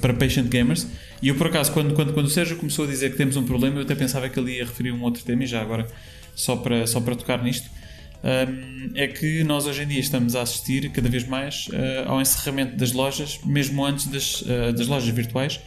para 0.00 0.12
patient 0.14 0.48
gamers. 0.48 0.86
E 1.22 1.28
eu, 1.28 1.34
por 1.34 1.48
acaso, 1.48 1.72
quando, 1.72 1.94
quando, 1.94 2.12
quando 2.12 2.26
o 2.26 2.30
Sérgio 2.30 2.56
começou 2.56 2.84
a 2.84 2.88
dizer 2.88 3.10
que 3.10 3.16
temos 3.16 3.36
um 3.36 3.44
problema, 3.44 3.76
eu 3.76 3.82
até 3.82 3.94
pensava 3.94 4.28
que 4.28 4.38
ele 4.38 4.56
ia 4.56 4.64
referir 4.64 4.92
um 4.92 5.02
outro 5.02 5.22
tema, 5.24 5.44
e 5.44 5.46
já 5.46 5.60
agora, 5.60 5.86
só 6.34 6.56
para, 6.56 6.86
só 6.86 7.00
para 7.00 7.14
tocar 7.14 7.42
nisto, 7.42 7.66
uh, 7.66 8.90
é 8.94 9.06
que 9.06 9.42
nós 9.44 9.66
hoje 9.66 9.82
em 9.82 9.88
dia 9.88 10.00
estamos 10.00 10.36
a 10.36 10.42
assistir 10.42 10.90
cada 10.90 11.08
vez 11.08 11.26
mais 11.26 11.68
ao 12.06 12.20
encerramento 12.20 12.76
das 12.76 12.92
lojas, 12.92 13.40
mesmo 13.44 13.84
antes 13.84 14.06
das, 14.06 14.44
das 14.76 14.86
lojas 14.86 15.08
virtuais. 15.08 15.60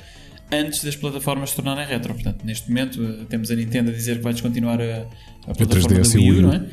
Antes 0.54 0.84
das 0.84 0.98
plataformas 0.98 1.52
se 1.52 1.56
tornarem 1.56 1.88
retro. 1.88 2.14
Portanto, 2.14 2.44
neste 2.44 2.68
momento 2.68 3.26
temos 3.30 3.50
a 3.50 3.56
Nintendo 3.56 3.90
a 3.90 3.94
dizer 3.94 4.18
que 4.18 4.24
vai 4.24 4.34
descontinuar 4.34 4.82
a, 4.82 5.08
a 5.50 5.56
plataforma 5.56 6.02
da 6.02 6.10
Wii 6.10 6.32
U, 6.32 6.42
não 6.42 6.54
é? 6.54 6.66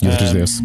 E 0.00 0.06
a 0.06 0.16
3DS. 0.16 0.62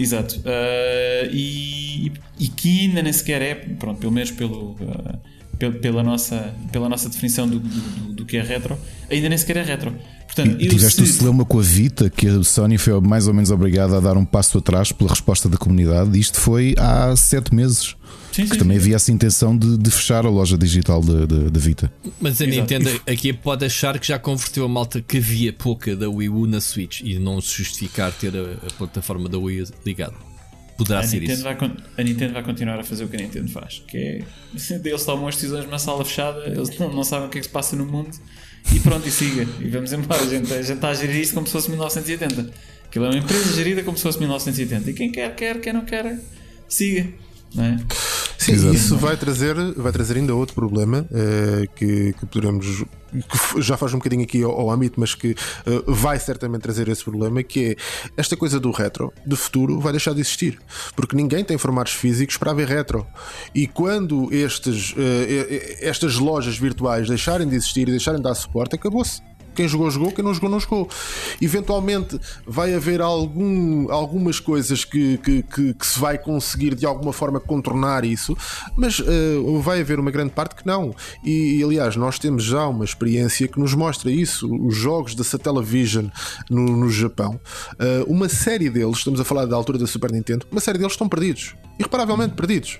Exato. 0.00 0.40
Uh, 0.40 1.28
e, 1.30 2.12
e 2.38 2.48
que 2.48 2.86
ainda 2.86 3.02
nem 3.02 3.12
sequer 3.12 3.42
é, 3.42 3.54
pronto, 3.54 3.98
pelo 4.00 4.10
menos 4.10 4.30
pelo, 4.30 4.70
uh, 4.72 5.20
pela, 5.68 6.02
nossa, 6.02 6.54
pela 6.72 6.88
nossa 6.88 7.08
definição 7.08 7.46
do, 7.46 7.58
do, 7.60 8.12
do, 8.14 8.24
que 8.24 8.36
é 8.36 8.42
retro, 8.42 8.78
ainda 9.10 9.28
nem 9.28 9.36
sequer 9.36 9.58
é 9.58 9.62
retro. 9.62 9.94
Portanto, 10.26 10.56
e 10.60 10.68
tiveste 10.68 10.96
se... 10.96 11.02
o 11.02 11.06
cinema 11.06 11.44
com 11.44 11.58
a 11.58 11.62
Vita, 11.62 12.08
que 12.08 12.28
a 12.28 12.42
Sony 12.42 12.78
foi 12.78 12.98
mais 13.00 13.26
ou 13.26 13.34
menos 13.34 13.50
obrigada 13.50 13.96
a 13.96 14.00
dar 14.00 14.16
um 14.16 14.24
passo 14.24 14.58
atrás 14.58 14.92
pela 14.92 15.10
resposta 15.10 15.48
da 15.48 15.56
comunidade. 15.56 16.18
Isto 16.18 16.40
foi 16.40 16.74
há 16.78 17.14
sete 17.16 17.54
meses. 17.54 17.96
Sim, 18.32 18.44
que 18.44 18.52
sim, 18.52 18.58
também 18.58 18.76
sim. 18.76 18.84
havia 18.84 18.96
essa 18.96 19.10
intenção 19.10 19.58
de, 19.58 19.76
de, 19.76 19.90
fechar 19.90 20.24
a 20.24 20.28
loja 20.30 20.56
digital 20.56 21.02
da 21.02 21.58
Vita. 21.58 21.92
Mas 22.20 22.40
a. 22.40 22.46
Nintendo 22.46 22.88
aqui 23.04 23.32
pode 23.32 23.64
achar 23.64 23.98
que 23.98 24.06
já 24.06 24.20
converteu 24.20 24.64
a 24.64 24.68
malta 24.68 25.00
que 25.00 25.18
havia 25.18 25.52
pouca 25.52 25.96
da 25.96 26.08
Wii 26.08 26.28
U 26.28 26.46
na 26.46 26.60
Switch 26.60 27.00
e 27.00 27.18
não 27.18 27.40
se 27.40 27.58
justificar 27.58 28.12
ter 28.12 28.32
a, 28.36 28.66
a 28.66 28.72
plataforma 28.78 29.28
da 29.28 29.36
Wii 29.36 29.64
ligada. 29.84 30.14
Poderá 30.80 31.00
a 31.00 31.02
ser 31.02 31.20
Nintendo 31.20 31.34
isso. 31.34 31.42
Vai, 31.42 31.56
a 31.98 32.02
Nintendo 32.02 32.32
vai 32.32 32.42
continuar 32.42 32.80
a 32.80 32.82
fazer 32.82 33.04
o 33.04 33.08
que 33.08 33.16
a 33.16 33.20
Nintendo 33.20 33.50
faz, 33.50 33.82
que 33.86 33.98
é 33.98 34.24
eles 34.82 35.04
tomam 35.04 35.28
as 35.28 35.34
decisões 35.34 35.66
numa 35.66 35.78
sala 35.78 36.02
fechada, 36.06 36.42
eles 36.46 36.78
não, 36.78 36.90
não 36.90 37.04
sabem 37.04 37.26
o 37.26 37.30
que 37.30 37.36
é 37.36 37.40
que 37.42 37.46
se 37.46 37.52
passa 37.52 37.76
no 37.76 37.84
mundo 37.84 38.16
e 38.74 38.80
pronto, 38.80 39.06
e 39.06 39.10
siga. 39.10 39.46
E 39.60 39.68
vamos 39.68 39.92
embora. 39.92 40.22
A 40.22 40.26
gente, 40.26 40.50
a 40.50 40.62
gente 40.62 40.72
está 40.72 40.88
a 40.88 40.94
gerir 40.94 41.16
isto 41.16 41.34
como 41.34 41.46
se 41.46 41.52
fosse 41.52 41.68
1980. 41.68 42.50
Aquilo 42.86 43.04
é 43.04 43.08
uma 43.10 43.18
empresa 43.18 43.54
gerida 43.54 43.82
como 43.82 43.98
se 43.98 44.02
fosse 44.02 44.18
1980. 44.18 44.90
E 44.90 44.94
quem 44.94 45.12
quer, 45.12 45.34
quer, 45.34 45.60
quem 45.60 45.74
não 45.74 45.84
quer, 45.84 46.18
siga. 46.66 47.12
É? 47.58 47.76
Sim, 48.38 48.52
Exato. 48.52 48.74
isso 48.74 48.96
vai 48.96 49.16
trazer, 49.16 49.54
vai 49.74 49.92
trazer 49.92 50.16
ainda 50.16 50.34
outro 50.34 50.54
problema 50.54 51.06
uh, 51.10 51.74
que, 51.74 52.14
que 52.14 52.26
poderemos 52.26 52.84
que 53.10 53.60
já 53.60 53.76
faz 53.76 53.92
um 53.92 53.98
bocadinho 53.98 54.22
aqui 54.22 54.42
ao, 54.42 54.52
ao 54.52 54.70
âmbito, 54.70 54.98
mas 54.98 55.14
que 55.14 55.32
uh, 55.32 55.92
vai 55.92 56.18
certamente 56.18 56.62
trazer 56.62 56.88
esse 56.88 57.04
problema, 57.04 57.42
que 57.42 57.72
é 57.72 57.76
esta 58.16 58.36
coisa 58.36 58.60
do 58.60 58.70
retro, 58.70 59.12
do 59.26 59.36
futuro, 59.36 59.80
vai 59.80 59.92
deixar 59.92 60.14
de 60.14 60.20
existir. 60.20 60.58
Porque 60.94 61.16
ninguém 61.16 61.44
tem 61.44 61.58
formatos 61.58 61.92
físicos 61.92 62.36
para 62.36 62.52
ver 62.52 62.68
retro. 62.68 63.06
E 63.54 63.66
quando 63.66 64.32
estes, 64.32 64.92
uh, 64.92 64.96
estas 65.80 66.16
lojas 66.16 66.56
virtuais 66.56 67.08
deixarem 67.08 67.48
de 67.48 67.56
existir 67.56 67.88
e 67.88 67.90
deixarem 67.90 68.20
de 68.20 68.24
dar 68.24 68.34
suporte, 68.34 68.76
acabou-se. 68.76 69.20
Quem 69.54 69.68
jogou, 69.68 69.90
jogou, 69.90 70.12
quem 70.12 70.24
não 70.24 70.34
jogou, 70.34 70.50
não 70.50 70.60
jogou. 70.60 70.88
Eventualmente 71.40 72.18
vai 72.46 72.74
haver 72.74 73.00
algum, 73.00 73.90
algumas 73.90 74.38
coisas 74.40 74.84
que, 74.84 75.18
que, 75.18 75.42
que, 75.42 75.74
que 75.74 75.86
se 75.86 75.98
vai 75.98 76.18
conseguir 76.18 76.74
de 76.74 76.86
alguma 76.86 77.12
forma 77.12 77.40
contornar 77.40 78.04
isso, 78.04 78.36
mas 78.76 78.98
uh, 79.00 79.60
vai 79.60 79.80
haver 79.80 79.98
uma 79.98 80.10
grande 80.10 80.32
parte 80.32 80.54
que 80.54 80.66
não. 80.66 80.94
E, 81.24 81.62
aliás, 81.62 81.96
nós 81.96 82.18
temos 82.18 82.44
já 82.44 82.66
uma 82.66 82.84
experiência 82.84 83.48
que 83.48 83.58
nos 83.58 83.74
mostra 83.74 84.10
isso. 84.10 84.48
Os 84.66 84.76
jogos 84.76 85.14
da 85.14 85.24
Satellavision 85.24 86.06
no, 86.48 86.76
no 86.76 86.90
Japão, 86.90 87.40
uh, 87.74 88.12
uma 88.12 88.28
série 88.28 88.70
deles, 88.70 88.98
estamos 88.98 89.20
a 89.20 89.24
falar 89.24 89.46
da 89.46 89.56
altura 89.56 89.78
da 89.78 89.86
Super 89.86 90.12
Nintendo, 90.12 90.46
uma 90.50 90.60
série 90.60 90.78
deles 90.78 90.92
estão 90.92 91.08
perdidos. 91.08 91.54
Irreparavelmente 91.78 92.34
perdidos. 92.34 92.78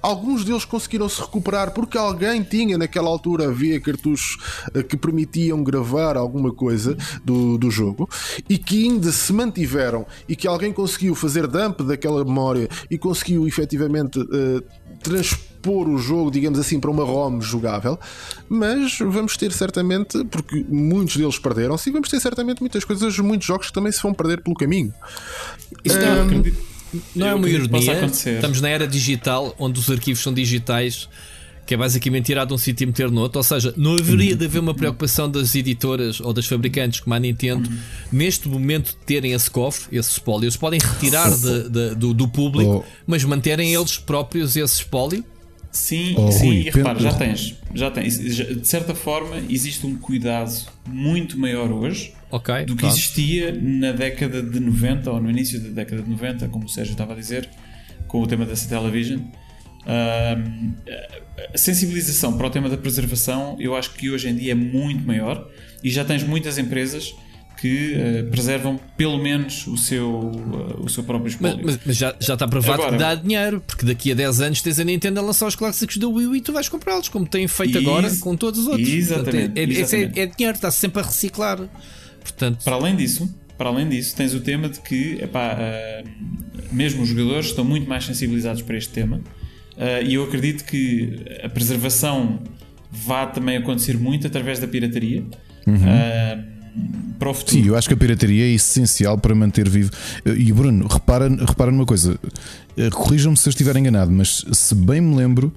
Alguns 0.00 0.44
deles 0.44 0.64
conseguiram 0.64 1.08
se 1.08 1.20
recuperar 1.20 1.72
porque 1.72 1.98
alguém 1.98 2.42
tinha 2.42 2.78
naquela 2.78 3.08
altura 3.08 3.48
havia 3.48 3.80
cartuchos 3.80 4.36
eh, 4.74 4.82
que 4.82 4.96
permitiam 4.96 5.62
gravar 5.62 6.16
alguma 6.16 6.52
coisa 6.52 6.96
do, 7.24 7.58
do 7.58 7.70
jogo 7.70 8.08
e 8.48 8.58
que 8.58 8.84
ainda 8.84 9.10
se 9.12 9.32
mantiveram 9.32 10.06
e 10.28 10.36
que 10.36 10.46
alguém 10.46 10.72
conseguiu 10.72 11.14
fazer 11.14 11.46
dump 11.46 11.80
daquela 11.82 12.24
memória 12.24 12.68
e 12.90 12.98
conseguiu 12.98 13.46
efetivamente 13.46 14.18
uh, 14.18 14.62
transpor 15.02 15.88
o 15.88 15.98
jogo, 15.98 16.30
digamos 16.30 16.58
assim, 16.58 16.80
para 16.80 16.90
uma 16.90 17.04
ROM 17.04 17.40
jogável. 17.40 17.98
Mas 18.48 18.98
vamos 18.98 19.36
ter 19.36 19.52
certamente, 19.52 20.24
porque 20.24 20.64
muitos 20.68 21.16
deles 21.16 21.38
perderam-se, 21.38 21.90
e 21.90 21.92
vamos 21.92 22.08
ter 22.08 22.20
certamente 22.20 22.60
muitas 22.60 22.84
coisas, 22.84 23.18
muitos 23.18 23.46
jogos 23.46 23.68
que 23.68 23.72
também 23.72 23.92
se 23.92 24.02
vão 24.02 24.14
perder 24.14 24.42
pelo 24.42 24.56
caminho. 24.56 24.92
Isto 25.84 25.98
um, 25.98 26.22
acredito 26.22 26.77
não 27.14 27.26
é 27.26 27.34
uma 27.34 27.48
ironia. 27.48 28.06
Estamos 28.06 28.60
na 28.60 28.68
era 28.68 28.86
digital 28.86 29.54
onde 29.58 29.78
os 29.78 29.90
arquivos 29.90 30.22
são 30.22 30.32
digitais, 30.32 31.08
que 31.66 31.74
é 31.74 31.76
basicamente 31.76 32.26
tirar 32.26 32.44
de 32.44 32.54
um 32.54 32.58
sítio 32.58 32.84
e 32.84 32.86
meter 32.86 33.10
no 33.10 33.20
outro. 33.20 33.38
Ou 33.38 33.42
seja, 33.42 33.74
não 33.76 33.96
haveria 33.96 34.34
de 34.34 34.44
haver 34.44 34.58
uma 34.58 34.74
preocupação 34.74 35.30
das 35.30 35.54
editoras 35.54 36.20
ou 36.20 36.32
das 36.32 36.46
fabricantes 36.46 37.00
como 37.00 37.14
a 37.14 37.18
Nintendo 37.18 37.70
neste 38.10 38.48
momento 38.48 38.88
de 38.88 38.96
terem 39.04 39.32
esse 39.32 39.50
cofre, 39.50 39.96
esse 39.96 40.10
espólio. 40.10 40.44
Eles 40.44 40.56
podem 40.56 40.80
retirar 40.80 41.30
de, 41.30 41.68
de, 41.68 41.94
do, 41.94 42.14
do, 42.14 42.28
público, 42.28 42.84
oh. 42.86 42.92
mas 43.06 43.22
manterem 43.24 43.74
eles 43.74 43.98
próprios 43.98 44.56
esse 44.56 44.76
espólio 44.76 45.24
Sim, 45.70 46.14
Oh, 46.16 46.32
sim, 46.32 46.46
Rui, 46.46 46.56
e 46.56 46.70
repara, 46.70 46.98
já 46.98 47.12
tens, 47.12 47.54
já 47.74 47.90
tens. 47.90 48.18
De 48.18 48.66
certa 48.66 48.94
forma, 48.94 49.36
existe 49.48 49.86
um 49.86 49.96
cuidado 49.96 50.52
muito 50.86 51.38
maior 51.38 51.70
hoje 51.70 52.14
Ok. 52.30 52.64
do 52.66 52.74
que 52.74 52.80
pronto. 52.82 52.92
existia 52.94 53.52
na 53.60 53.92
década 53.92 54.42
de 54.42 54.60
90 54.60 55.10
ou 55.10 55.20
no 55.20 55.30
início 55.30 55.60
da 55.60 55.70
década 55.70 56.02
de 56.02 56.10
90, 56.10 56.48
como 56.48 56.66
o 56.66 56.68
Sérgio 56.68 56.92
estava 56.92 57.12
a 57.12 57.16
dizer, 57.16 57.48
com 58.06 58.20
o 58.22 58.26
tema 58.26 58.44
da 58.46 58.54
Television. 58.54 59.20
A 61.54 61.56
sensibilização 61.56 62.36
para 62.36 62.46
o 62.46 62.50
tema 62.50 62.68
da 62.68 62.76
preservação 62.76 63.56
eu 63.58 63.74
acho 63.76 63.94
que 63.94 64.10
hoje 64.10 64.28
em 64.28 64.34
dia 64.36 64.52
é 64.52 64.54
muito 64.54 65.06
maior 65.06 65.48
e 65.82 65.90
já 65.90 66.04
tens 66.04 66.22
muitas 66.22 66.58
empresas 66.58 67.14
que 67.60 67.94
eh, 67.94 68.22
preservam 68.30 68.78
pelo 68.96 69.18
menos 69.18 69.66
o 69.66 69.76
seu, 69.76 70.30
eh, 70.78 70.80
o 70.84 70.88
seu 70.88 71.02
próprio 71.02 71.28
espólio. 71.28 71.58
mas- 71.64 71.78
mas 71.84 71.96
já, 71.96 72.14
já 72.20 72.34
está 72.34 72.46
provado 72.46 72.74
Agora- 72.82 72.92
que 72.92 72.98
dá 73.02 73.14
dinheiro, 73.16 73.60
porque 73.66 73.84
daqui 73.84 74.12
a 74.12 74.14
10 74.14 74.40
anos 74.40 74.62
tens 74.62 74.78
a 74.78 74.84
Nintendo 74.84 75.18
a 75.18 75.22
lançar 75.24 75.46
os 75.48 75.56
clássicos 75.56 75.96
da 75.96 76.06
Wii 76.06 76.26
U 76.28 76.36
e 76.36 76.40
tu 76.40 76.52
vais 76.52 76.68
comprá-los, 76.68 77.08
como 77.08 77.26
têm 77.26 77.48
feito 77.48 77.76
agora 77.78 78.08
com 78.20 78.36
todos 78.36 78.60
os 78.60 78.66
outros. 78.68 78.88
Exatamente, 78.88 79.48
Portanto, 79.48 79.58
é, 79.58 79.62
é- 79.62 80.20
é- 80.20 80.22
é 80.22 80.26
dinheiro, 80.26 80.54
está 80.56 80.70
sempre 80.70 81.00
a 81.02 81.04
reciclar. 81.04 81.58
Portanto, 82.22 82.64
Para 82.64 82.76
além 82.76 82.96
disso, 82.96 83.28
para 83.58 83.70
além 83.70 83.88
disso, 83.88 84.14
tens 84.14 84.32
o 84.34 84.40
tema 84.40 84.68
de 84.68 84.80
que 84.80 85.18
epá, 85.20 85.56
ah, 85.58 86.04
mesmo 86.70 87.02
os 87.02 87.08
jogadores 87.08 87.46
estão 87.46 87.64
muito 87.64 87.88
mais 87.88 88.04
sensibilizados 88.04 88.62
para 88.62 88.76
este 88.76 88.90
tema 88.90 89.20
ah, 89.76 90.00
e 90.00 90.14
eu 90.14 90.22
acredito 90.22 90.64
que 90.64 91.24
a 91.42 91.48
preservação 91.48 92.38
vá 92.90 93.26
também 93.26 93.56
acontecer 93.56 93.98
muito 93.98 94.26
através 94.26 94.60
da 94.60 94.68
pirataria 94.68 95.24
ah, 95.66 96.38
para 97.18 97.30
o 97.30 97.34
futuro. 97.34 97.60
Sim, 97.60 97.66
eu 97.66 97.76
acho 97.76 97.88
que 97.88 97.94
a 97.94 97.96
pirataria 97.96 98.44
é 98.44 98.50
essencial 98.50 99.18
para 99.18 99.34
manter 99.34 99.68
vivo. 99.68 99.90
E 100.24 100.52
Bruno, 100.52 100.86
repara, 100.86 101.28
repara 101.28 101.72
numa 101.72 101.84
coisa, 101.84 102.16
corrijam-me 102.92 103.36
se 103.36 103.48
eu 103.48 103.50
estiver 103.50 103.76
enganado, 103.76 104.12
mas 104.12 104.44
se 104.52 104.72
bem 104.76 105.00
me 105.00 105.16
lembro, 105.16 105.52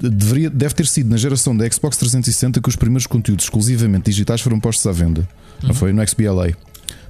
deveria, 0.00 0.50
deve 0.50 0.74
ter 0.74 0.86
sido 0.86 1.10
na 1.10 1.16
geração 1.16 1.56
da 1.56 1.68
Xbox 1.70 1.96
360 1.96 2.60
que 2.60 2.68
os 2.68 2.76
primeiros 2.76 3.06
conteúdos 3.06 3.44
exclusivamente 3.44 4.06
digitais 4.10 4.40
foram 4.40 4.60
postos 4.60 4.86
à 4.86 4.92
venda. 4.92 5.26
Não 5.62 5.74
foi? 5.74 5.92
No 5.92 6.06
XBLA. 6.06 6.52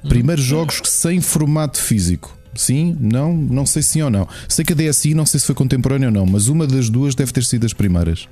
Primeiros 0.09 0.45
jogos 0.45 0.81
sem 0.85 1.21
formato 1.21 1.81
físico. 1.81 2.37
Sim, 2.55 2.97
não, 3.01 3.35
não 3.35 3.67
sei 3.67 3.83
sim 3.83 4.03
ou 4.03 4.11
não. 4.11 4.27
Sei 4.49 4.65
que 4.65 4.73
a 4.73 4.77
DSi, 4.77 5.15
não 5.15 5.27
sei 5.27 5.41
se 5.41 5.47
foi 5.47 5.55
contemporânea 5.55 6.09
ou 6.09 6.15
não, 6.15 6.25
mas 6.25 6.49
uma 6.49 6.67
das 6.67 6.89
duas 6.89 7.15
deve 7.15 7.33
ter 7.33 7.45
sido 7.45 7.67
as 7.67 7.73
primeiras. 7.73 8.29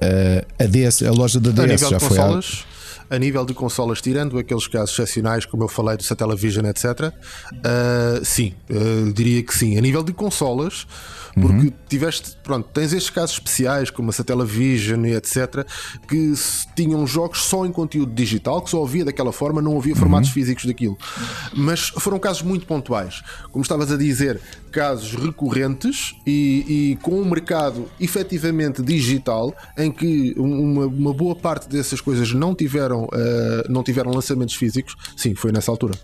Eh, 0.00 0.44
a, 0.60 0.64
DS, 0.66 1.02
a 1.02 1.10
loja 1.10 1.40
da 1.40 1.50
A 1.50 1.66
DS 1.66 1.80
já 1.80 1.88
de 1.88 1.98
foi. 1.98 2.08
consolas, 2.08 2.64
a 3.10 3.18
nível 3.18 3.44
de 3.44 3.54
consolas, 3.54 4.00
tirando 4.00 4.38
aqueles 4.38 4.66
casos 4.68 4.90
excepcionais, 4.92 5.44
como 5.44 5.64
eu 5.64 5.68
falei 5.68 5.96
do 5.96 6.04
Satellavision, 6.04 6.66
etc., 6.66 7.12
ah, 7.64 8.20
sim, 8.22 8.54
ah, 8.70 9.12
diria 9.12 9.42
que 9.42 9.56
sim. 9.56 9.76
A 9.76 9.80
nível 9.80 10.02
de 10.04 10.12
consolas, 10.12 10.86
porque 11.40 11.72
tiveste, 11.88 12.36
pronto, 12.42 12.68
tens 12.72 12.92
estes 12.92 13.10
casos 13.10 13.36
especiais, 13.36 13.90
como 13.90 14.10
a 14.10 14.12
Satellavision 14.12 15.04
e 15.06 15.14
etc., 15.14 15.66
que 16.08 16.32
tinham 16.74 17.06
jogos 17.06 17.42
só 17.42 17.64
em 17.66 17.72
conteúdo 17.72 18.12
digital, 18.12 18.62
que 18.62 18.70
só 18.70 18.82
havia 18.82 19.04
daquela 19.04 19.32
forma, 19.32 19.60
não 19.62 19.76
havia 19.76 19.94
formatos 19.96 20.30
físicos 20.30 20.64
daquilo. 20.64 20.96
Mas 21.54 21.88
foram 21.88 22.18
casos 22.18 22.42
muito 22.42 22.66
pontuais. 22.66 23.22
Como 23.50 23.62
estavas 23.62 23.90
a 23.90 23.96
dizer, 23.96 24.40
casos 24.70 25.14
recorrentes 25.14 26.14
e, 26.26 26.92
e 26.92 26.96
com 27.02 27.20
um 27.20 27.24
mercado 27.24 27.88
efetivamente 28.00 28.82
digital, 28.82 29.54
em 29.76 29.90
que 29.90 30.34
uma, 30.36 30.86
uma 30.86 31.12
boa 31.12 31.34
parte 31.34 31.68
dessas 31.68 32.00
coisas 32.00 32.32
não 32.32 32.54
tiveram, 32.54 33.08
ah, 33.12 33.66
não 33.68 33.82
tiveram 33.82 34.10
lançamentos 34.12 34.54
físicos, 34.54 34.94
sim, 35.16 35.34
foi 35.34 35.52
nessa 35.52 35.70
altura. 35.70 35.94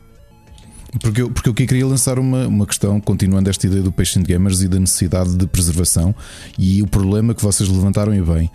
Porque 1.01 1.22
eu, 1.22 1.30
porque 1.30 1.49
eu 1.49 1.53
aqui 1.53 1.66
queria 1.66 1.86
lançar 1.86 2.18
uma, 2.18 2.47
uma 2.47 2.66
questão, 2.66 3.01
continuando 3.01 3.51
esta 3.51 3.66
ideia 3.66 3.82
do 3.82 3.90
Patient 3.90 4.26
Gamers 4.26 4.62
e 4.62 4.68
da 4.68 4.78
necessidade 4.78 5.34
de 5.34 5.47
preservação 5.47 6.14
e 6.59 6.82
o 6.82 6.86
problema 6.86 7.34
que 7.34 7.42
vocês 7.42 7.68
levantaram 7.68 8.14
e 8.14 8.22
bem. 8.22 8.51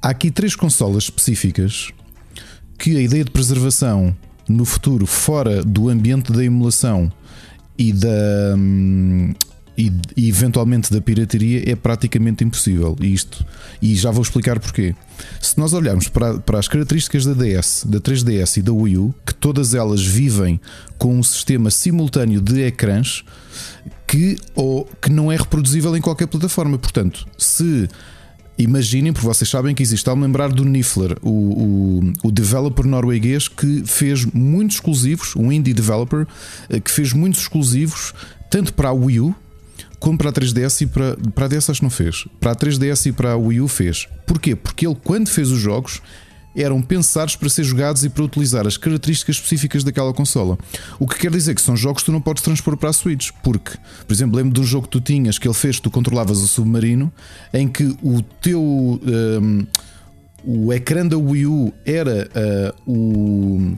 Há 0.00 0.10
aqui 0.10 0.30
três 0.30 0.54
consolas 0.54 1.04
específicas 1.04 1.90
que 2.78 2.96
a 2.96 3.00
ideia 3.00 3.24
de 3.24 3.30
preservação 3.30 4.14
no 4.48 4.64
futuro, 4.64 5.06
fora 5.06 5.62
do 5.62 5.88
ambiente 5.88 6.32
da 6.32 6.44
emulação 6.44 7.10
e 7.78 7.92
da. 7.92 8.56
E, 9.76 9.92
e 10.16 10.28
eventualmente 10.28 10.92
da 10.92 11.00
pirataria 11.00 11.68
é 11.68 11.74
praticamente 11.74 12.44
impossível. 12.44 12.96
Isto, 13.00 13.44
e 13.82 13.94
já 13.96 14.10
vou 14.10 14.22
explicar 14.22 14.60
porquê. 14.60 14.94
Se 15.40 15.58
nós 15.58 15.72
olharmos 15.72 16.08
para, 16.08 16.38
para 16.38 16.58
as 16.58 16.68
características 16.68 17.24
da 17.24 17.32
DS, 17.32 17.84
da 17.84 18.00
3DS 18.00 18.58
e 18.58 18.62
da 18.62 18.72
Wii 18.72 18.98
U, 18.98 19.14
que 19.26 19.34
todas 19.34 19.74
elas 19.74 20.04
vivem 20.04 20.60
com 20.96 21.18
um 21.18 21.22
sistema 21.22 21.70
simultâneo 21.70 22.40
de 22.40 22.62
ecrãs 22.62 23.24
que, 24.06 24.36
ou, 24.54 24.88
que 25.02 25.10
não 25.10 25.30
é 25.30 25.36
reproduzível 25.36 25.96
em 25.96 26.00
qualquer 26.00 26.28
plataforma. 26.28 26.78
Portanto, 26.78 27.26
se 27.36 27.88
Imaginem, 28.56 29.12
porque 29.12 29.26
vocês 29.26 29.50
sabem 29.50 29.74
que 29.74 29.82
existe. 29.82 30.08
Ao 30.08 30.16
lembrar 30.16 30.48
do 30.52 30.64
Niffler, 30.64 31.16
o, 31.22 31.28
o, 31.28 32.12
o 32.28 32.30
developer 32.30 32.86
norueguês 32.86 33.48
que 33.48 33.82
fez 33.84 34.24
muitos 34.24 34.76
exclusivos, 34.76 35.34
um 35.34 35.50
indie 35.50 35.74
developer, 35.74 36.24
eh, 36.68 36.78
que 36.78 36.90
fez 36.90 37.12
muitos 37.12 37.40
exclusivos, 37.40 38.14
tanto 38.48 38.72
para 38.72 38.90
a 38.90 38.92
Wii 38.92 39.20
U 39.20 39.34
como 39.98 40.18
para 40.18 40.30
a 40.30 40.32
3DS 40.32 40.82
e 40.82 40.86
para, 40.86 41.16
para 41.34 41.46
a 41.46 41.48
DS 41.48 41.70
acho 41.70 41.80
que 41.80 41.84
não 41.84 41.90
fez. 41.90 42.26
Para 42.40 42.52
a 42.52 42.56
3DS 42.56 43.06
e 43.06 43.12
para 43.12 43.32
a 43.32 43.36
Wii 43.36 43.60
U 43.60 43.68
fez. 43.68 44.06
Porquê? 44.26 44.54
Porque 44.54 44.86
ele, 44.86 44.96
quando 45.02 45.28
fez 45.28 45.50
os 45.50 45.58
jogos, 45.58 46.00
eram 46.56 46.80
pensados 46.80 47.34
para 47.36 47.48
ser 47.48 47.64
jogados 47.64 48.04
e 48.04 48.08
para 48.08 48.22
utilizar 48.22 48.66
as 48.66 48.76
características 48.76 49.36
específicas 49.36 49.82
daquela 49.82 50.12
consola. 50.12 50.56
O 50.98 51.06
que 51.06 51.18
quer 51.18 51.30
dizer 51.30 51.54
que 51.54 51.60
são 51.60 51.76
jogos 51.76 52.02
que 52.02 52.06
tu 52.06 52.12
não 52.12 52.20
podes 52.20 52.42
transpor 52.42 52.76
para 52.76 52.90
a 52.90 52.92
Switch. 52.92 53.30
Porque, 53.42 53.72
por 54.06 54.12
exemplo, 54.12 54.36
lembro 54.36 54.52
de 54.52 54.60
um 54.60 54.64
jogo 54.64 54.86
que 54.86 54.92
tu 54.92 55.00
tinhas 55.00 55.38
que 55.38 55.48
ele 55.48 55.54
fez, 55.54 55.80
tu 55.80 55.90
controlavas 55.90 56.38
o 56.38 56.46
submarino, 56.46 57.12
em 57.52 57.68
que 57.68 57.96
o 58.02 58.22
teu. 58.40 58.60
hum, 58.62 59.66
o 60.46 60.72
ecrã 60.74 61.06
da 61.06 61.16
Wii 61.16 61.46
U 61.46 61.72
era 61.86 62.28
ah, 62.34 62.74
o 62.86 63.76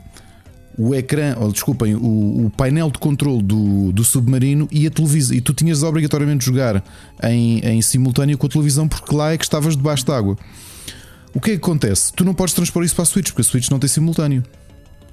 o 0.77 0.93
ecrã, 0.93 1.35
ou 1.39 1.51
desculpem, 1.51 1.95
o, 1.95 2.45
o 2.45 2.51
painel 2.55 2.91
de 2.91 2.99
controle 2.99 3.41
do, 3.41 3.91
do 3.91 4.03
submarino 4.03 4.67
e 4.71 4.85
a 4.85 4.91
televisão. 4.91 5.35
E 5.35 5.41
tu 5.41 5.53
tinhas 5.53 5.81
obrigatoriamente 5.81 6.39
de 6.39 6.45
jogar 6.45 6.83
em, 7.23 7.59
em 7.59 7.81
simultâneo 7.81 8.37
com 8.37 8.45
a 8.45 8.49
televisão, 8.49 8.87
porque 8.87 9.15
lá 9.15 9.33
é 9.33 9.37
que 9.37 9.43
estavas 9.43 9.75
debaixo 9.75 10.05
d'água. 10.05 10.37
O 11.33 11.41
que 11.41 11.51
é 11.51 11.53
que 11.53 11.63
acontece? 11.63 12.13
Tu 12.13 12.23
não 12.23 12.33
podes 12.33 12.53
transpor 12.53 12.83
isso 12.83 12.95
para 12.95 13.03
a 13.03 13.05
Switch, 13.05 13.27
porque 13.27 13.41
a 13.41 13.43
Switch 13.43 13.69
não 13.69 13.79
tem 13.79 13.89
simultâneo. 13.89 14.43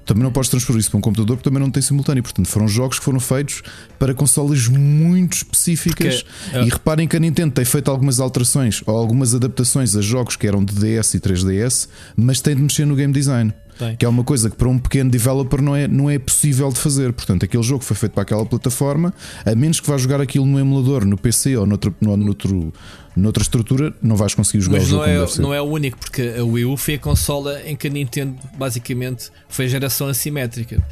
Também 0.05 0.23
não 0.23 0.31
podes 0.31 0.51
transpor 0.51 0.77
isso 0.77 0.91
para 0.91 0.99
um 0.99 1.01
computador, 1.01 1.35
porque 1.35 1.49
também 1.49 1.61
não 1.61 1.71
tem 1.71 1.81
simultâneo. 1.81 2.21
Portanto, 2.21 2.47
foram 2.47 2.67
jogos 2.67 2.99
que 2.99 3.05
foram 3.05 3.19
feitos 3.19 3.63
para 3.97 4.13
consolas 4.13 4.67
muito 4.67 5.33
específicas. 5.37 6.21
Porque, 6.21 6.59
E 6.59 6.69
reparem 6.69 7.07
que 7.07 7.17
a 7.17 7.19
Nintendo 7.19 7.53
tem 7.53 7.65
feito 7.65 7.89
algumas 7.89 8.19
alterações 8.19 8.83
ou 8.85 8.95
algumas 8.95 9.33
adaptações 9.33 9.95
a 9.95 10.01
jogos 10.01 10.35
que 10.35 10.45
eram 10.45 10.63
de 10.63 10.75
DS 10.75 11.15
e 11.15 11.19
3DS, 11.19 11.87
mas 12.15 12.39
tem 12.39 12.55
de 12.55 12.61
mexer 12.61 12.85
no 12.85 12.95
game 12.95 13.11
design. 13.11 13.51
Tem. 13.77 13.95
Que 13.95 14.05
é 14.05 14.09
uma 14.09 14.23
coisa 14.23 14.49
que 14.49 14.55
para 14.55 14.67
um 14.67 14.79
pequeno 14.79 15.09
developer 15.09 15.61
não 15.61 15.75
é, 15.75 15.87
não 15.87 16.09
é 16.09 16.17
possível 16.17 16.69
de 16.69 16.79
fazer. 16.79 17.11
Portanto, 17.13 17.43
aquele 17.43 17.63
jogo 17.63 17.83
foi 17.83 17.95
feito 17.95 18.13
para 18.13 18.23
aquela 18.23 18.45
plataforma, 18.45 19.13
a 19.45 19.55
menos 19.55 19.79
que 19.79 19.87
vá 19.87 19.97
jogar 19.97 20.21
aquilo 20.21 20.45
no 20.45 20.59
emulador, 20.59 21.05
no 21.05 21.17
PC 21.17 21.57
ou 21.57 21.65
noutro, 21.65 21.93
no, 21.99 22.15
noutro, 22.15 22.73
noutra 23.15 23.41
estrutura, 23.43 23.93
não 24.01 24.15
vais 24.15 24.33
conseguir 24.33 24.61
jogar 24.63 24.77
Mas 24.79 24.87
o 24.87 24.89
jogo 24.89 25.05
não 25.05 25.11
é, 25.13 25.27
não 25.39 25.53
é 25.53 25.61
o 25.61 25.65
único, 25.65 25.97
porque 25.97 26.33
a 26.37 26.43
Wii 26.43 26.65
U 26.65 26.75
foi 26.77 26.95
a 26.95 26.99
consola 26.99 27.61
em 27.65 27.75
que 27.75 27.87
a 27.87 27.89
Nintendo 27.89 28.35
basicamente 28.57 29.29
foi 29.47 29.65
a 29.65 29.67
geração 29.67 30.07
assimétrica. 30.07 30.83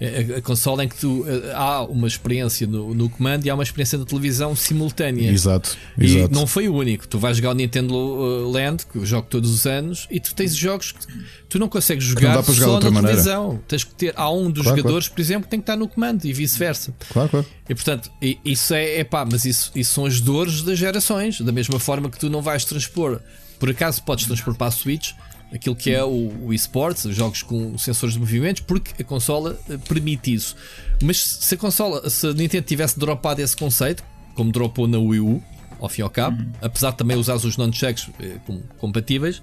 A, 0.00 0.34
a- 0.34 0.38
a 0.38 0.42
consola 0.42 0.84
em 0.84 0.88
que 0.88 0.96
tu, 0.96 1.24
eh, 1.26 1.52
há 1.54 1.82
uma 1.84 2.06
experiência 2.06 2.66
no, 2.66 2.94
no 2.94 3.08
comando 3.08 3.44
e 3.46 3.50
há 3.50 3.54
uma 3.54 3.62
experiência 3.62 3.98
na 3.98 4.04
televisão 4.04 4.54
simultânea. 4.56 5.30
Exato, 5.30 5.76
E 5.98 6.16
exato. 6.16 6.34
não 6.34 6.46
foi 6.46 6.68
o 6.68 6.74
único. 6.74 7.06
Tu 7.06 7.18
vais 7.18 7.36
jogar 7.36 7.50
o 7.50 7.54
Nintendo 7.54 7.94
uh, 7.94 8.50
Land, 8.50 8.86
que 8.90 8.96
eu 8.98 9.06
jogo 9.06 9.26
todos 9.28 9.50
os 9.50 9.66
anos, 9.66 10.06
e 10.10 10.18
tu 10.20 10.34
tens 10.34 10.54
jogos 10.56 10.92
que 10.92 11.00
tu 11.48 11.58
não 11.58 11.68
consegues 11.68 12.04
não 12.06 12.12
jogar 12.12 12.42
para 12.42 12.54
jogar 12.54 12.66
só 12.66 12.80
na 12.80 12.90
maneira. 12.90 13.08
televisão. 13.08 13.60
Tens 13.68 13.84
que 13.84 13.94
ter, 13.94 14.12
há 14.16 14.30
um 14.30 14.50
dos 14.50 14.62
Claro, 14.64 14.78
jogadores, 14.78 15.08
por 15.08 15.20
exemplo, 15.20 15.44
que 15.44 15.50
tem 15.50 15.60
que 15.60 15.64
estar 15.64 15.76
no 15.76 15.86
comando 15.88 16.24
e 16.24 16.32
vice-versa. 16.32 16.94
Claro, 17.12 17.28
claro. 17.28 17.46
E 17.68 17.74
portanto, 17.74 18.10
isso 18.44 18.74
é, 18.74 18.98
é 18.98 19.04
pá, 19.04 19.24
mas 19.30 19.44
isso, 19.44 19.70
isso 19.76 19.94
são 19.94 20.04
as 20.06 20.20
dores 20.20 20.62
das 20.62 20.78
gerações. 20.78 21.40
Da 21.40 21.52
mesma 21.52 21.69
forma 21.78 22.10
que 22.10 22.18
tu 22.18 22.28
não 22.28 22.42
vais 22.42 22.64
transpor, 22.64 23.20
por 23.58 23.70
acaso 23.70 24.02
podes 24.02 24.26
transpor 24.26 24.54
para 24.54 24.68
a 24.68 24.70
Switch 24.70 25.12
aquilo 25.52 25.74
que 25.74 25.90
é 25.90 26.02
o, 26.02 26.32
o 26.42 26.54
eSports, 26.54 27.04
os 27.04 27.14
jogos 27.14 27.42
com 27.42 27.76
sensores 27.76 28.14
de 28.14 28.20
movimentos, 28.20 28.62
porque 28.62 29.02
a 29.02 29.04
consola 29.04 29.58
eh, 29.68 29.76
permite 29.78 30.32
isso. 30.32 30.56
Mas 31.02 31.18
se 31.18 31.54
a 31.54 31.58
consola, 31.58 32.08
se 32.08 32.28
a 32.28 32.32
Nintendo 32.32 32.64
tivesse 32.64 32.98
dropado 32.98 33.42
esse 33.42 33.56
conceito, 33.56 34.04
como 34.34 34.52
dropou 34.52 34.86
na 34.86 34.98
Wii 34.98 35.20
U, 35.20 35.42
ao 35.80 35.88
fim 35.88 36.02
e 36.02 36.04
ao 36.04 36.10
cabo, 36.10 36.44
apesar 36.60 36.92
de 36.92 36.98
também 36.98 37.16
usar 37.16 37.34
os 37.34 37.56
non-checks 37.56 38.10
eh, 38.20 38.36
compatíveis, 38.78 39.42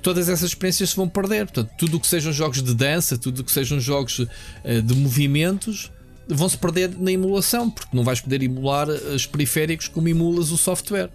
todas 0.00 0.28
essas 0.28 0.50
experiências 0.50 0.90
se 0.90 0.96
vão 0.96 1.08
perder. 1.08 1.46
Portanto, 1.46 1.70
tudo 1.76 1.96
o 1.96 2.00
que 2.00 2.06
sejam 2.06 2.32
jogos 2.32 2.62
de 2.62 2.74
dança, 2.74 3.18
tudo 3.18 3.40
o 3.40 3.44
que 3.44 3.52
sejam 3.52 3.78
jogos 3.78 4.26
eh, 4.64 4.80
de 4.80 4.94
movimentos, 4.94 5.90
vão-se 6.28 6.56
perder 6.56 6.96
na 6.98 7.12
emulação, 7.12 7.70
porque 7.70 7.94
não 7.94 8.04
vais 8.04 8.20
poder 8.20 8.42
emular 8.42 8.88
eh, 8.88 9.14
os 9.14 9.26
periféricos 9.26 9.88
como 9.88 10.08
emulas 10.08 10.50
o 10.50 10.56
software. 10.56 11.10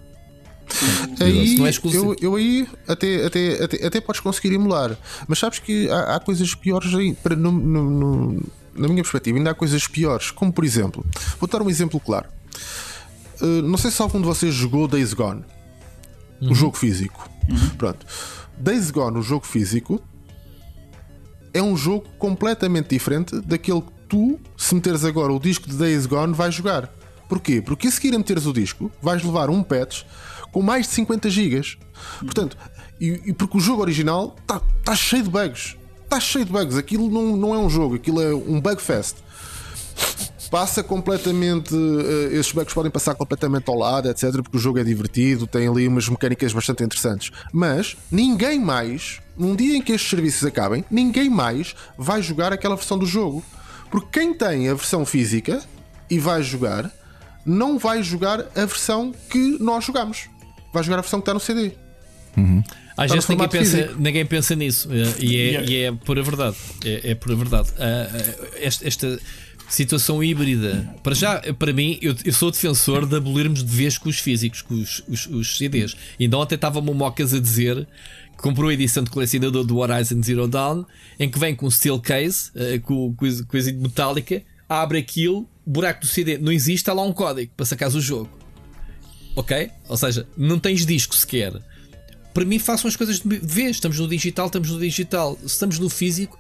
Aí, 1.20 1.56
não 1.56 1.66
é 1.66 1.70
exclusivo. 1.70 2.14
eu, 2.22 2.32
eu 2.32 2.36
aí 2.36 2.68
até, 2.88 3.26
até, 3.26 3.64
até, 3.64 3.86
até 3.88 4.02
podes 4.02 4.20
conseguir 4.22 4.54
emular, 4.54 4.98
mas 5.28 5.40
sabes 5.40 5.60
que 5.60 5.90
há, 5.90 6.16
há 6.16 6.20
coisas 6.20 6.54
piores 6.56 6.94
aí, 6.94 7.14
para, 7.14 7.36
no- 7.36 7.52
no- 7.52 7.90
no- 7.90 8.44
na 8.76 8.88
minha 8.88 9.02
perspectiva, 9.04 9.38
ainda 9.38 9.52
há 9.52 9.54
coisas 9.54 9.88
piores, 9.88 10.32
como 10.32 10.52
por 10.52 10.66
exemplo, 10.66 11.06
vou 11.40 11.48
dar 11.48 11.62
um 11.62 11.70
exemplo 11.70 12.00
claro. 12.00 12.28
Uh, 13.42 13.62
não 13.62 13.78
sei 13.78 13.92
se 13.92 14.02
algum 14.02 14.20
de 14.20 14.26
vocês 14.28 14.54
jogou 14.54 14.88
Days 14.88 15.14
Gone. 15.14 15.44
o 16.42 16.54
jogo 16.54 16.76
físico. 16.78 17.30
Pronto. 17.78 18.06
Days 18.58 18.92
Gone, 18.92 19.18
o 19.18 19.22
jogo 19.22 19.46
físico, 19.46 20.02
é 21.54 21.62
um 21.62 21.78
jogo 21.78 22.06
completamente 22.18 22.90
diferente 22.90 23.40
daquele 23.42 23.82
que 23.82 23.92
tu, 24.10 24.40
se 24.58 24.76
meteres 24.76 25.04
agora 25.06 25.32
o 25.32 25.40
disco 25.40 25.70
de 25.70 25.76
Days 25.78 26.06
Gone, 26.06 26.34
vais 26.34 26.54
jogar. 26.54 26.90
Porquê? 27.30 27.62
Porque 27.62 27.88
a 27.88 27.92
seguir 27.92 28.14
a 28.14 28.18
meteres 28.18 28.46
o 28.46 28.54
disco, 28.54 28.92
vais 29.02 29.24
levar 29.24 29.50
um 29.50 29.64
patch 29.64 30.04
com 30.56 30.62
mais 30.62 30.88
de 30.88 30.94
50 30.94 31.30
gigas. 31.30 31.78
Portanto, 32.22 32.58
e, 32.98 33.22
e 33.26 33.34
porque 33.34 33.58
o 33.58 33.60
jogo 33.60 33.82
original 33.82 34.38
está 34.40 34.62
tá 34.86 34.96
cheio 34.96 35.22
de 35.22 35.30
bugs. 35.30 35.76
Está 36.06 36.18
cheio 36.18 36.46
de 36.46 36.52
bugs. 36.54 36.78
Aquilo 36.78 37.12
não, 37.12 37.36
não 37.36 37.54
é 37.54 37.58
um 37.58 37.70
jogo, 37.70 37.96
aquilo 37.96 38.22
é 38.22 38.34
um 38.34 38.62
bug 38.62 38.82
fest 38.82 39.18
passa 40.52 40.82
completamente. 40.82 41.76
Uh, 41.76 42.28
esses 42.32 42.54
bugs 42.54 42.74
podem 42.74 42.90
passar 42.90 43.16
completamente 43.16 43.68
ao 43.68 43.76
lado, 43.76 44.08
etc. 44.08 44.32
Porque 44.36 44.56
o 44.56 44.60
jogo 44.60 44.80
é 44.80 44.84
divertido, 44.84 45.46
tem 45.46 45.68
ali 45.68 45.86
umas 45.86 46.08
mecânicas 46.08 46.54
bastante 46.54 46.84
interessantes. 46.84 47.32
Mas 47.52 47.98
ninguém 48.10 48.58
mais, 48.58 49.20
num 49.36 49.54
dia 49.56 49.76
em 49.76 49.82
que 49.82 49.92
estes 49.92 50.10
serviços 50.10 50.46
acabem, 50.46 50.86
ninguém 50.90 51.30
mais 51.30 51.76
vai 51.98 52.22
jogar 52.22 52.54
aquela 52.54 52.78
versão 52.78 52.98
do 52.98 53.06
jogo. 53.06 53.44
Porque 53.92 54.20
quem 54.20 54.34
tem 54.34 54.70
a 54.70 54.74
versão 54.74 55.06
física 55.06 55.62
e 56.10 56.20
vai 56.20 56.42
jogar, 56.42 56.90
não 57.46 57.78
vai 57.78 58.02
jogar 58.02 58.40
a 58.56 58.66
versão 58.66 59.14
que 59.30 59.58
nós 59.60 59.84
jogamos. 59.84 60.30
Vai 60.76 60.84
jogar 60.84 61.00
a 61.00 61.02
versão 61.02 61.22
que 61.22 61.24
está 61.24 61.34
no 61.34 61.40
CD. 61.40 61.72
Uhum. 62.36 62.62
Às 62.98 63.06
Está 63.06 63.08
no 63.08 63.14
vezes 63.14 63.30
ninguém 63.30 63.50
pensa, 63.50 63.78
físico. 63.78 64.02
ninguém 64.02 64.26
pensa 64.26 64.56
nisso 64.56 64.90
eh, 64.92 65.24
e 65.24 65.38
é, 65.38 65.66
e 65.66 65.76
é 65.84 65.92
pura 65.94 66.22
verdade. 66.22 66.58
É, 66.84 67.12
é 67.12 67.16
pura 67.16 67.34
verdade. 67.34 67.70
Ah, 67.80 68.08
esta, 68.60 68.86
esta 68.86 69.20
situação 69.70 70.22
híbrida, 70.22 70.94
para 71.02 71.16
já, 71.16 71.42
para 71.58 71.72
mim, 71.72 71.98
eu, 72.02 72.14
eu 72.26 72.34
sou 72.34 72.52
defensor 72.52 73.06
de 73.06 73.16
abolirmos 73.16 73.64
de 73.64 73.74
vez 73.74 73.98
com 73.98 74.10
os 74.10 74.20
físicos, 74.20 74.62
com 74.62 74.76
os, 74.76 75.02
os, 75.08 75.28
os 75.28 75.58
CDs. 75.58 75.96
Ainda 76.20 76.38
ontem 76.38 76.56
estava-me 76.56 76.90
o 76.90 76.94
Mocas 76.94 77.34
a 77.34 77.40
dizer 77.40 77.88
que 78.36 78.44
comprou 78.44 78.70
a 78.70 78.74
edição 78.74 79.02
de 79.02 79.10
colecionador 79.10 79.64
do 79.64 79.78
Horizon 79.78 80.22
Zero 80.22 80.46
Dawn, 80.46 80.84
em 81.18 81.30
que 81.30 81.40
vem 81.40 81.56
com 81.56 81.70
steel 81.72 82.02
case, 82.02 82.52
eh, 82.54 82.80
com 82.80 83.14
coisa, 83.16 83.46
coisa 83.46 83.72
metálica, 83.72 84.42
abre 84.68 84.98
aquilo, 84.98 85.48
buraco 85.66 86.02
do 86.02 86.08
CD 86.08 86.38
não 86.38 86.52
existe, 86.52 86.82
está 86.82 86.94
lá 86.94 87.02
um 87.04 87.14
código 87.14 87.52
para 87.56 87.66
sacar 87.66 87.90
o 87.90 88.02
jogo. 88.02 88.30
Ok? 89.36 89.70
Ou 89.88 89.98
seja, 89.98 90.28
não 90.38 90.60
tens 90.60 90.86
disco 90.86 91.16
sequer 91.16 91.54
para 92.36 92.44
mim 92.44 92.60
façam 92.60 92.90
as 92.90 92.98
coisas 92.98 93.22
de 93.22 93.38
vez. 93.38 93.78
Estamos 93.78 93.98
no 93.98 94.10
digital, 94.10 94.48
estamos 94.48 94.70
no 94.70 94.78
digital. 94.78 95.38
Se 95.40 95.46
estamos 95.48 95.80
no 95.80 95.90
físico, 95.90 96.38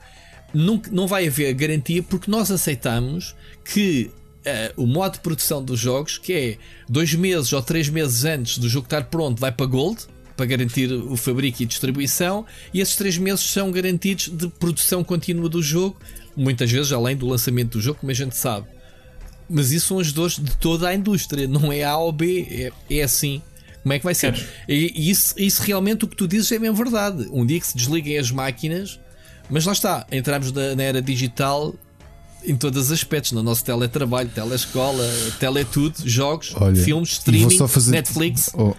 não, 0.54 0.82
não 0.91 1.08
vai 1.08 1.26
haver 1.26 1.54
garantia 1.54 2.04
porque 2.04 2.30
nós 2.30 2.52
aceitamos 2.52 3.34
que 3.64 4.12
eh, 4.43 4.74
o 4.76 4.86
modo 4.86 5.14
de 5.14 5.20
produção 5.20 5.64
dos 5.64 5.80
jogos, 5.80 6.18
que 6.18 6.34
é 6.34 6.58
dois 6.88 7.14
meses 7.14 7.54
ou 7.54 7.62
três 7.62 7.88
meses 7.88 8.26
antes 8.26 8.58
do 8.58 8.68
jogo 8.68 8.88
estar 8.88 9.06
pronto, 9.06 9.39
vai 9.39 9.54
para 9.54 9.66
Gold. 9.66 10.02
Para 10.36 10.48
garantir 10.48 10.91
o 10.91 11.16
fabrico 11.16 11.64
e 11.64 11.66
distribuição, 11.66 12.46
e 12.74 12.82
esses 12.82 12.98
três 12.98 13.18
meses 13.18 13.39
são 13.39 13.72
garantidos 13.72 14.28
de 14.28 14.50
produção 14.50 15.02
contínua 15.02 15.48
do 15.48 15.64
jogo, 15.64 15.98
muitas 16.36 16.70
vezes 16.70 16.91
além 16.91 17.16
do 17.16 17.26
lançamento 17.26 17.78
do 17.78 17.82
jogo, 17.82 18.00
como 18.02 18.12
a 18.12 18.14
gente 18.14 18.36
sabe. 18.36 18.68
Mas 19.50 19.72
isso 19.72 19.88
são 19.88 20.00
as 20.00 20.12
dores 20.12 20.39
de 20.39 20.56
toda 20.58 20.88
a 20.88 20.96
indústria, 20.96 21.48
não 21.48 21.72
é 21.72 21.84
A 21.84 21.98
ou 21.98 22.12
B, 22.12 22.48
é, 22.89 22.98
é 22.98 23.04
assim. 23.04 23.41
Como 23.84 23.93
é 23.93 24.00
que 24.00 24.06
vai 24.06 24.16
ser? 24.16 24.34
Queres? 24.34 24.48
E, 24.68 25.10
isso, 25.12 25.36
isso 25.38 25.62
realmente 25.62 26.06
o 26.06 26.08
que 26.08 26.16
tu 26.16 26.28
dizes 26.28 26.52
é 26.52 26.58
mesmo 26.58 26.76
verdade. 26.76 27.28
Um 27.32 27.46
dia 27.46 27.60
que 27.60 27.68
se 27.68 27.78
desliguem 27.78 28.18
as 28.18 28.32
máquinas, 28.32 29.00
mas 29.50 29.66
lá 29.66 29.74
está, 29.74 30.08
entramos 30.12 30.52
na, 30.52 30.76
na 30.76 30.84
era 30.84 31.02
digital 31.02 31.76
em 32.43 32.56
todos 32.56 32.86
os 32.86 32.91
aspectos, 32.91 33.32
no 33.32 33.41
nosso 33.41 33.64
teletrabalho, 33.64 34.30
telescola, 34.30 35.04
teletudo, 35.39 35.98
jogos, 36.08 36.54
Olha, 36.56 36.76
filmes, 36.76 37.14
streaming, 37.14 37.58
Netflix. 37.89 38.52
Oh, 38.54 38.74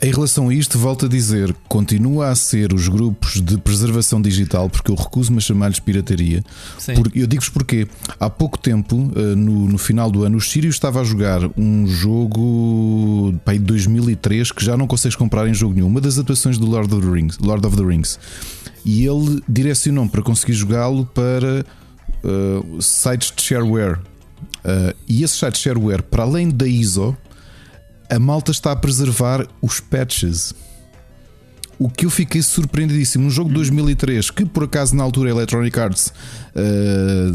em 0.00 0.10
relação 0.12 0.48
a 0.48 0.54
isto, 0.54 0.78
volto 0.78 1.06
a 1.06 1.08
dizer: 1.08 1.54
continua 1.68 2.28
a 2.28 2.34
ser 2.34 2.72
os 2.72 2.88
grupos 2.88 3.40
de 3.40 3.58
preservação 3.58 4.20
digital, 4.20 4.68
porque 4.70 4.90
eu 4.90 4.94
recuso-me 4.94 5.38
a 5.38 5.40
chamar-lhes 5.40 5.80
pirataria. 5.80 6.42
Porque, 6.94 7.20
eu 7.20 7.26
digo-vos 7.26 7.48
porquê. 7.48 7.86
Há 8.18 8.30
pouco 8.30 8.58
tempo, 8.58 9.10
eh, 9.16 9.34
no, 9.34 9.68
no 9.68 9.78
final 9.78 10.10
do 10.10 10.24
ano, 10.24 10.36
o 10.36 10.40
Sirius 10.40 10.76
estava 10.76 11.00
a 11.00 11.04
jogar 11.04 11.40
um 11.56 11.86
jogo 11.86 13.34
pá, 13.44 13.52
de 13.52 13.58
2003 13.60 14.52
que 14.52 14.64
já 14.64 14.76
não 14.76 14.86
consegues 14.86 15.16
comprar 15.16 15.48
em 15.48 15.54
jogo 15.54 15.74
nenhum. 15.74 15.88
Uma 15.88 16.00
das 16.00 16.18
atuações 16.18 16.58
do 16.58 16.66
Lord 16.66 16.92
of 16.94 17.04
the 17.04 17.10
Rings. 17.10 17.38
Lord 17.38 17.66
of 17.66 17.76
the 17.76 17.82
Rings. 17.82 18.18
E 18.84 19.04
ele 19.04 19.42
direcionou-me 19.48 20.10
para 20.10 20.22
conseguir 20.22 20.52
jogá-lo 20.52 21.04
para 21.06 21.64
eh, 22.24 22.62
sites 22.80 23.32
de 23.34 23.42
shareware. 23.42 23.98
Eh, 24.64 24.94
e 25.08 25.22
esse 25.22 25.36
site 25.36 25.54
de 25.54 25.60
shareware, 25.60 26.02
para 26.02 26.22
além 26.22 26.50
da 26.50 26.66
ISO, 26.66 27.16
a 28.10 28.18
malta 28.18 28.50
está 28.52 28.72
a 28.72 28.76
preservar 28.76 29.46
os 29.62 29.80
patches. 29.80 30.54
O 31.78 31.88
que 31.88 32.06
eu 32.06 32.10
fiquei 32.10 32.42
surpreendidíssimo, 32.42 33.26
um 33.26 33.30
jogo 33.30 33.50
de 33.50 33.54
2003 33.56 34.30
que 34.32 34.44
por 34.44 34.64
acaso 34.64 34.96
na 34.96 35.02
altura 35.04 35.30
a 35.30 35.32
Electronic 35.34 35.78
Arts 35.78 36.12
eh, 36.56 37.30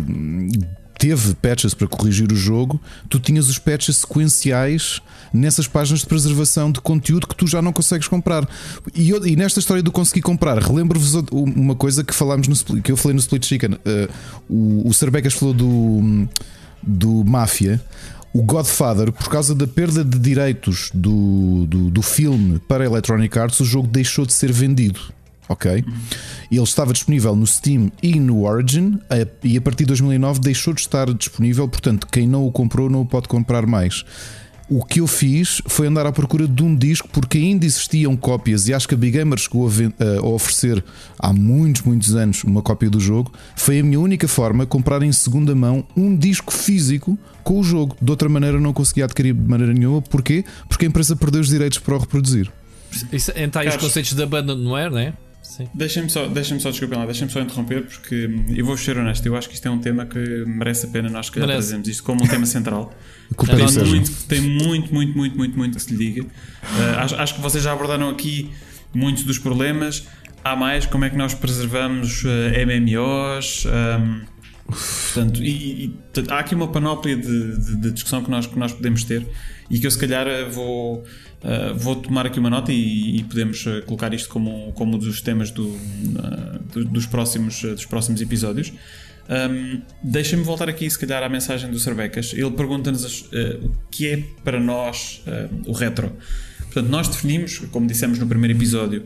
teve 0.99 1.33
patches 1.35 1.73
para 1.73 1.87
corrigir 1.87 2.31
o 2.31 2.35
jogo, 2.35 2.79
tu 3.09 3.19
tinhas 3.19 3.47
os 3.49 3.57
patches 3.57 3.97
sequenciais 3.97 5.01
nessas 5.33 5.65
páginas 5.67 6.01
de 6.01 6.07
preservação 6.07 6.71
de 6.71 6.81
conteúdo 6.81 7.25
que 7.27 7.35
tu 7.35 7.47
já 7.47 7.61
não 7.61 7.71
consegues 7.73 8.07
comprar. 8.07 8.47
E, 8.93 9.09
eu- 9.09 9.25
e 9.25 9.35
nesta 9.37 9.59
história 9.59 9.81
do 9.81 9.91
conseguir 9.91 10.21
comprar, 10.21 10.57
relembro-vos 10.61 11.13
uma 11.31 11.75
coisa 11.75 12.03
que 12.03 12.13
falámos 12.13 12.47
no 12.47 12.81
que 12.81 12.91
eu 12.91 12.97
falei 12.97 13.13
no 13.13 13.19
Split 13.21 13.45
Chicken. 13.45 13.77
Eh, 13.85 14.09
o, 14.49 14.87
o 14.89 14.93
Sarbecas 14.93 15.33
falou 15.33 15.53
do, 15.53 16.27
do 16.81 17.23
Máfia. 17.25 17.81
O 18.33 18.41
Godfather, 18.41 19.11
por 19.11 19.29
causa 19.29 19.53
da 19.53 19.67
perda 19.67 20.03
de 20.03 20.17
direitos 20.17 20.89
do, 20.91 21.67
do, 21.67 21.91
do 21.91 22.01
filme 22.01 22.59
para 22.67 22.83
a 22.83 22.87
Electronic 22.87 23.37
Arts, 23.37 23.59
o 23.59 23.65
jogo 23.65 23.87
deixou 23.87 24.25
de 24.25 24.33
ser 24.33 24.51
vendido. 24.51 24.99
Ok? 25.47 25.85
Ele 26.51 26.63
estava 26.63 26.93
disponível 26.93 27.35
no 27.35 27.45
Steam 27.45 27.91
e 28.01 28.19
no 28.19 28.45
Origin, 28.45 28.99
e 29.43 29.55
a 29.55 29.61
partir 29.61 29.83
de 29.83 29.89
2009 29.89 30.39
deixou 30.39 30.73
de 30.73 30.81
estar 30.81 31.13
disponível. 31.13 31.67
Portanto, 31.67 32.07
quem 32.11 32.27
não 32.27 32.47
o 32.47 32.51
comprou 32.51 32.89
não 32.89 33.01
o 33.01 33.05
pode 33.05 33.27
comprar 33.27 33.67
mais. 33.67 34.03
O 34.69 34.83
que 34.83 35.01
eu 35.01 35.07
fiz 35.07 35.61
foi 35.67 35.87
andar 35.87 36.05
à 36.05 36.11
procura 36.11 36.47
de 36.47 36.63
um 36.63 36.73
disco 36.75 37.07
porque 37.11 37.37
ainda 37.37 37.65
existiam 37.65 38.15
cópias 38.15 38.67
e 38.67 38.73
acho 38.73 38.87
que 38.87 38.93
a 38.95 38.97
Big 38.97 39.17
Gamer 39.17 39.37
chegou 39.37 39.67
a, 39.67 39.69
ven- 39.69 39.93
a 39.99 40.25
oferecer 40.25 40.83
há 41.19 41.33
muitos, 41.33 41.81
muitos 41.81 42.15
anos 42.15 42.43
uma 42.43 42.61
cópia 42.61 42.89
do 42.89 42.99
jogo. 42.99 43.31
Foi 43.55 43.79
a 43.79 43.83
minha 43.83 43.99
única 43.99 44.27
forma 44.27 44.65
comprar 44.65 45.03
em 45.03 45.11
segunda 45.11 45.53
mão 45.53 45.85
um 45.97 46.15
disco 46.15 46.51
físico 46.53 47.17
com 47.43 47.59
o 47.59 47.63
jogo. 47.63 47.95
De 48.01 48.09
outra 48.09 48.29
maneira 48.29 48.59
não 48.59 48.71
conseguia 48.73 49.03
adquirir 49.05 49.33
de 49.33 49.41
maneira 49.47 49.73
nenhuma. 49.73 50.01
Porquê? 50.01 50.45
Porque 50.69 50.85
a 50.85 50.87
empresa 50.87 51.15
perdeu 51.15 51.41
os 51.41 51.49
direitos 51.49 51.77
para 51.79 51.95
o 51.95 51.99
reproduzir. 51.99 52.49
Isso, 53.11 53.31
entra 53.35 53.61
aí 53.61 53.67
os 53.67 53.75
conceitos 53.77 54.13
de 54.13 54.23
abandonware, 54.23 54.89
não 54.91 54.97
é? 54.99 55.13
Sim. 55.55 55.67
Deixem-me 55.73 56.09
só, 56.09 56.25
deixem 56.27 56.59
só, 56.59 56.71
desculpem 56.71 56.97
lá, 56.97 57.05
deixem-me 57.05 57.31
só 57.31 57.39
interromper 57.39 57.83
porque 57.85 58.25
hum, 58.25 58.45
eu 58.55 58.65
vou 58.65 58.75
ser 58.75 58.97
honesto, 58.97 59.23
eu 59.27 59.35
acho 59.35 59.47
que 59.47 59.53
isto 59.53 59.67
é 59.67 59.71
um 59.71 59.77
tema 59.77 60.03
que 60.03 60.17
merece 60.47 60.87
a 60.87 60.89
pena 60.89 61.09
nós 61.09 61.29
que 61.29 61.39
Merece. 61.39 61.67
trazemos 61.67 61.87
isto 61.87 62.03
como 62.03 62.23
um 62.23 62.27
tema 62.27 62.45
central. 62.47 62.91
Tem 63.45 63.55
muito, 63.85 64.11
tem 64.27 64.41
muito, 64.41 64.93
muito, 64.93 65.15
muito, 65.15 65.37
muito, 65.37 65.57
muito 65.57 65.77
que 65.77 65.83
se 65.83 65.95
lhe 65.95 65.97
diga. 66.11 66.23
Uh, 66.23 66.29
acho, 66.99 67.15
acho 67.15 67.35
que 67.35 67.41
vocês 67.41 67.63
já 67.63 67.71
abordaram 67.71 68.09
aqui 68.09 68.51
muitos 68.93 69.23
dos 69.23 69.37
problemas. 69.39 70.07
Há 70.43 70.55
mais, 70.55 70.85
como 70.85 71.05
é 71.05 71.09
que 71.09 71.15
nós 71.15 71.33
preservamos 71.33 72.23
uh, 72.23 72.27
MMOs? 72.67 73.65
um, 73.65 74.21
portanto, 74.67 75.41
e, 75.43 75.85
e, 75.85 75.87
portanto, 75.89 76.31
há 76.31 76.39
aqui 76.39 76.53
uma 76.55 76.67
panóplia 76.67 77.15
de, 77.15 77.57
de- 77.57 77.75
de 77.77 77.91
discussão 77.91 78.23
que 78.23 78.29
nós, 78.29 78.45
que 78.45 78.57
nós 78.57 78.71
podemos 78.73 79.03
ter 79.03 79.25
e 79.69 79.79
que 79.79 79.87
eu 79.87 79.91
se 79.91 79.97
calhar 79.99 80.27
uh, 80.27 80.51
vou, 80.51 81.03
uh, 81.43 81.75
vou 81.77 81.95
tomar 81.95 82.25
aqui 82.25 82.39
uma 82.39 82.49
nota 82.49 82.71
e, 82.71 83.17
e 83.19 83.23
podemos 83.23 83.65
uh, 83.65 83.81
colocar 83.85 84.13
isto 84.13 84.29
como, 84.29 84.71
como 84.73 84.95
um 84.95 84.99
dos 84.99 85.21
temas 85.21 85.51
do, 85.51 85.67
uh, 85.67 86.59
do- 86.73 86.85
dos, 86.85 87.05
próximos, 87.05 87.61
dos 87.61 87.85
próximos 87.85 88.21
episódios. 88.21 88.71
Um, 89.29 89.81
Deixem-me 90.03 90.43
voltar 90.43 90.67
aqui, 90.67 90.89
se 90.89 90.99
calhar, 90.99 91.23
à 91.23 91.29
mensagem 91.29 91.71
do 91.71 91.79
Cervecas. 91.79 92.33
Ele 92.33 92.51
pergunta-nos 92.51 93.21
uh, 93.21 93.65
o 93.65 93.71
que 93.89 94.07
é 94.09 94.23
para 94.43 94.59
nós 94.59 95.23
o 95.65 95.71
retro. 95.71 96.11
Portanto, 96.63 96.89
nós 96.89 97.07
definimos, 97.07 97.59
como 97.71 97.87
dissemos 97.87 98.17
no 98.19 98.27
primeiro 98.27 98.57
episódio, 98.57 99.05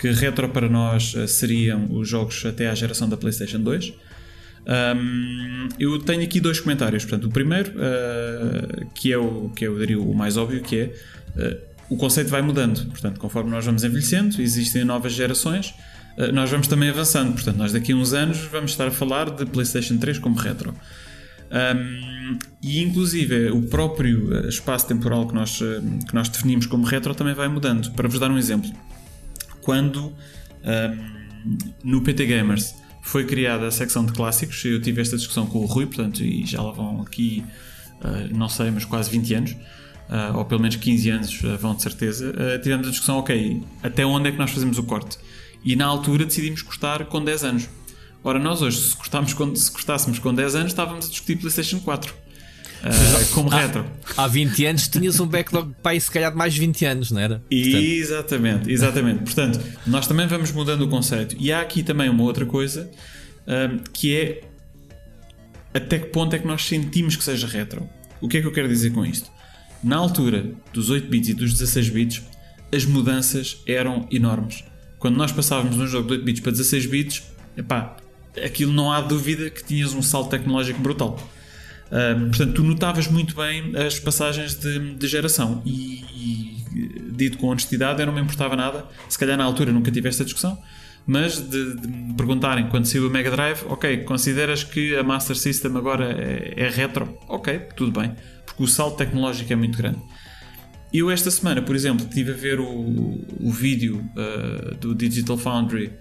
que 0.00 0.10
retro 0.12 0.48
para 0.48 0.68
nós 0.68 1.14
seriam 1.26 1.86
os 1.90 2.08
jogos 2.08 2.46
até 2.46 2.68
à 2.70 2.74
geração 2.74 3.08
da 3.08 3.16
PlayStation 3.16 3.58
2. 3.58 3.92
Um, 4.68 5.68
eu 5.78 5.98
tenho 5.98 6.22
aqui 6.22 6.40
dois 6.40 6.60
comentários. 6.60 7.04
Portanto, 7.04 7.24
o 7.26 7.30
primeiro, 7.30 7.72
que 8.94 9.12
é 9.12 9.18
o 9.18 9.50
que 9.50 9.66
eu 9.66 9.76
diria 9.78 9.98
o 10.00 10.14
mais 10.14 10.36
óbvio, 10.36 10.62
que 10.62 10.76
é 10.78 10.92
o 11.88 11.96
conceito 11.96 12.28
vai 12.30 12.42
mudando. 12.42 12.86
Portanto, 12.86 13.18
conforme 13.18 13.50
nós 13.50 13.64
vamos 13.64 13.84
envelhecendo, 13.84 14.40
existem 14.40 14.84
novas 14.84 15.12
gerações, 15.12 15.74
uh, 16.16 16.32
nós 16.32 16.50
vamos 16.50 16.66
também 16.66 16.90
avançando. 16.90 17.32
Portanto, 17.32 17.56
nós 17.56 17.72
daqui 17.72 17.92
a 17.92 17.96
uns 17.96 18.12
anos 18.12 18.38
vamos 18.50 18.72
estar 18.72 18.88
a 18.88 18.90
falar 18.90 19.30
de 19.30 19.46
PlayStation 19.46 19.96
3 19.98 20.18
como 20.18 20.36
retro. 20.36 20.74
Um, 21.50 22.38
e 22.62 22.82
inclusive 22.82 23.50
o 23.50 23.62
próprio 23.62 24.28
uh, 24.28 24.48
espaço 24.48 24.86
temporal 24.86 25.26
que 25.26 25.34
nós, 25.34 25.60
uh, 25.60 25.82
que 26.06 26.14
nós 26.14 26.28
definimos 26.28 26.66
como 26.66 26.84
retro 26.84 27.14
também 27.14 27.34
vai 27.34 27.48
mudando. 27.48 27.90
Para 27.92 28.06
vos 28.06 28.20
dar 28.20 28.30
um 28.30 28.36
exemplo, 28.36 28.70
quando 29.62 30.12
um, 30.64 31.58
no 31.82 32.02
PT 32.02 32.26
Gamers 32.26 32.74
foi 33.02 33.24
criada 33.24 33.66
a 33.66 33.70
secção 33.70 34.04
de 34.04 34.12
clássicos, 34.12 34.62
eu 34.64 34.80
tive 34.80 35.00
esta 35.00 35.16
discussão 35.16 35.46
com 35.46 35.60
o 35.60 35.64
Rui, 35.64 35.86
portanto, 35.86 36.22
e 36.22 36.44
já 36.44 36.60
lá 36.60 36.72
vão 36.72 37.00
aqui, 37.00 37.42
uh, 38.02 38.36
não 38.36 38.48
sei, 38.48 38.70
mas 38.70 38.84
quase 38.84 39.10
20 39.10 39.34
anos. 39.34 39.56
Ah, 40.08 40.32
ou 40.34 40.44
pelo 40.44 40.60
menos 40.60 40.76
15 40.76 41.10
anos 41.10 41.40
ah, 41.44 41.56
vão 41.56 41.74
de 41.74 41.82
certeza, 41.82 42.34
ah, 42.36 42.58
tivemos 42.58 42.88
a 42.88 42.90
discussão, 42.90 43.18
ok, 43.18 43.62
até 43.82 44.04
onde 44.06 44.28
é 44.28 44.32
que 44.32 44.38
nós 44.38 44.50
fazemos 44.50 44.78
o 44.78 44.82
corte? 44.82 45.18
E 45.64 45.76
na 45.76 45.86
altura 45.86 46.24
decidimos 46.24 46.62
cortar 46.62 47.04
com 47.06 47.22
10 47.22 47.44
anos. 47.44 47.68
Ora, 48.22 48.38
nós 48.38 48.62
hoje, 48.62 48.78
se, 48.78 48.96
cortarmos 48.96 49.34
com, 49.34 49.54
se 49.54 49.70
cortássemos 49.70 50.18
com 50.18 50.34
10 50.34 50.54
anos, 50.54 50.72
estávamos 50.72 51.06
a 51.06 51.08
discutir 51.08 51.36
PlayStation 51.36 51.80
4 51.80 52.14
ah, 52.82 52.90
como 53.34 53.48
retro. 53.48 53.84
Há 54.16 54.26
20 54.26 54.66
anos 54.66 54.88
tinhas 54.88 55.18
um 55.20 55.26
backlog 55.26 55.74
para 55.82 55.92
aí, 55.92 56.00
se 56.00 56.10
calhar, 56.10 56.30
de 56.30 56.36
mais 56.36 56.56
20 56.56 56.84
anos, 56.84 57.10
não 57.10 57.20
era? 57.20 57.42
Portanto, 57.50 57.50
Exatamente, 57.84 58.70
exatamente. 58.70 59.18
Portanto, 59.24 59.60
nós 59.86 60.06
também 60.06 60.26
vamos 60.26 60.52
mudando 60.52 60.82
o 60.82 60.88
conceito. 60.88 61.36
E 61.38 61.52
há 61.52 61.60
aqui 61.60 61.82
também 61.82 62.08
uma 62.08 62.22
outra 62.22 62.46
coisa 62.46 62.90
hum, 63.46 63.80
que 63.92 64.14
é 64.14 64.40
até 65.74 65.98
que 65.98 66.06
ponto 66.06 66.34
é 66.34 66.38
que 66.38 66.46
nós 66.46 66.64
sentimos 66.64 67.16
que 67.16 67.24
seja 67.24 67.46
retro. 67.46 67.88
O 68.20 68.28
que 68.28 68.38
é 68.38 68.40
que 68.40 68.46
eu 68.46 68.52
quero 68.52 68.68
dizer 68.68 68.90
com 68.90 69.04
isto? 69.04 69.30
Na 69.82 69.96
altura 69.96 70.52
dos 70.72 70.90
8 70.90 71.08
bits 71.08 71.28
e 71.28 71.34
dos 71.34 71.52
16 71.52 71.90
bits, 71.90 72.22
as 72.72 72.84
mudanças 72.84 73.62
eram 73.66 74.06
enormes. 74.10 74.64
Quando 74.98 75.16
nós 75.16 75.30
passávamos 75.30 75.76
de 75.76 75.82
um 75.82 75.86
jogo 75.86 76.08
de 76.08 76.14
8 76.14 76.24
bits 76.24 76.40
para 76.40 76.52
16 76.52 76.86
bits, 76.86 77.22
epá, 77.56 77.96
aquilo 78.44 78.72
não 78.72 78.92
há 78.92 79.00
dúvida 79.00 79.48
que 79.50 79.62
tinhas 79.64 79.94
um 79.94 80.02
salto 80.02 80.30
tecnológico 80.30 80.80
brutal. 80.80 81.18
Portanto, 82.28 82.52
tu 82.52 82.62
notavas 82.62 83.08
muito 83.08 83.34
bem 83.34 83.72
as 83.76 83.98
passagens 83.98 84.54
de, 84.54 84.94
de 84.94 85.06
geração 85.06 85.62
e, 85.64 86.04
e, 86.14 87.12
dito 87.12 87.38
com 87.38 87.46
honestidade, 87.46 88.00
eu 88.00 88.06
não 88.06 88.12
me 88.12 88.20
importava 88.20 88.54
nada. 88.54 88.84
Se 89.08 89.18
calhar 89.18 89.38
na 89.38 89.44
altura 89.44 89.72
nunca 89.72 89.90
tive 89.90 90.08
esta 90.08 90.24
discussão, 90.24 90.58
mas 91.06 91.38
de, 91.38 91.76
de 91.76 91.88
me 91.88 92.14
perguntarem 92.14 92.68
quando 92.68 92.84
saiu 92.84 93.06
o 93.06 93.10
Mega 93.10 93.30
Drive, 93.30 93.62
ok, 93.66 93.98
consideras 94.04 94.62
que 94.62 94.94
a 94.96 95.02
Master 95.02 95.36
System 95.36 95.74
agora 95.76 96.12
é, 96.12 96.54
é 96.56 96.68
retro? 96.68 97.16
Ok, 97.26 97.58
tudo 97.74 97.98
bem, 97.98 98.14
porque 98.58 98.64
o 98.64 98.66
salto 98.66 98.96
tecnológico 98.96 99.52
é 99.52 99.56
muito 99.56 99.78
grande. 99.78 100.00
Eu 100.92 101.10
esta 101.10 101.30
semana, 101.30 101.62
por 101.62 101.76
exemplo, 101.76 102.04
estive 102.06 102.32
a 102.32 102.34
ver 102.34 102.58
o, 102.58 102.66
o 103.40 103.52
vídeo 103.52 104.04
uh, 104.16 104.74
do 104.76 104.94
Digital 104.94 105.38
Foundry 105.38 105.92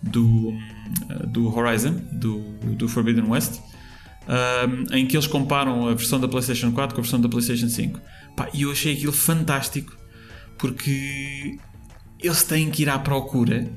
do, 0.00 0.50
uh, 0.50 1.26
do 1.26 1.52
Horizon, 1.52 2.00
do, 2.12 2.38
do 2.76 2.88
Forbidden 2.88 3.28
West, 3.28 3.60
em 4.92 5.06
que 5.06 5.16
eles 5.16 5.26
comparam 5.26 5.86
a 5.88 5.94
versão 5.94 6.18
da 6.18 6.26
PlayStation 6.26 6.72
4 6.72 6.94
com 6.94 7.00
a 7.00 7.02
versão 7.02 7.20
da 7.20 7.28
PlayStation 7.28 7.68
5. 7.68 8.00
Pá, 8.36 8.48
e 8.54 8.62
eu 8.62 8.70
achei 8.70 8.94
aquilo 8.94 9.12
fantástico 9.12 9.94
porque 10.56 11.58
eles 12.22 12.42
têm 12.42 12.70
que 12.70 12.82
ir 12.82 12.88
à 12.88 12.98
procura 12.98 13.70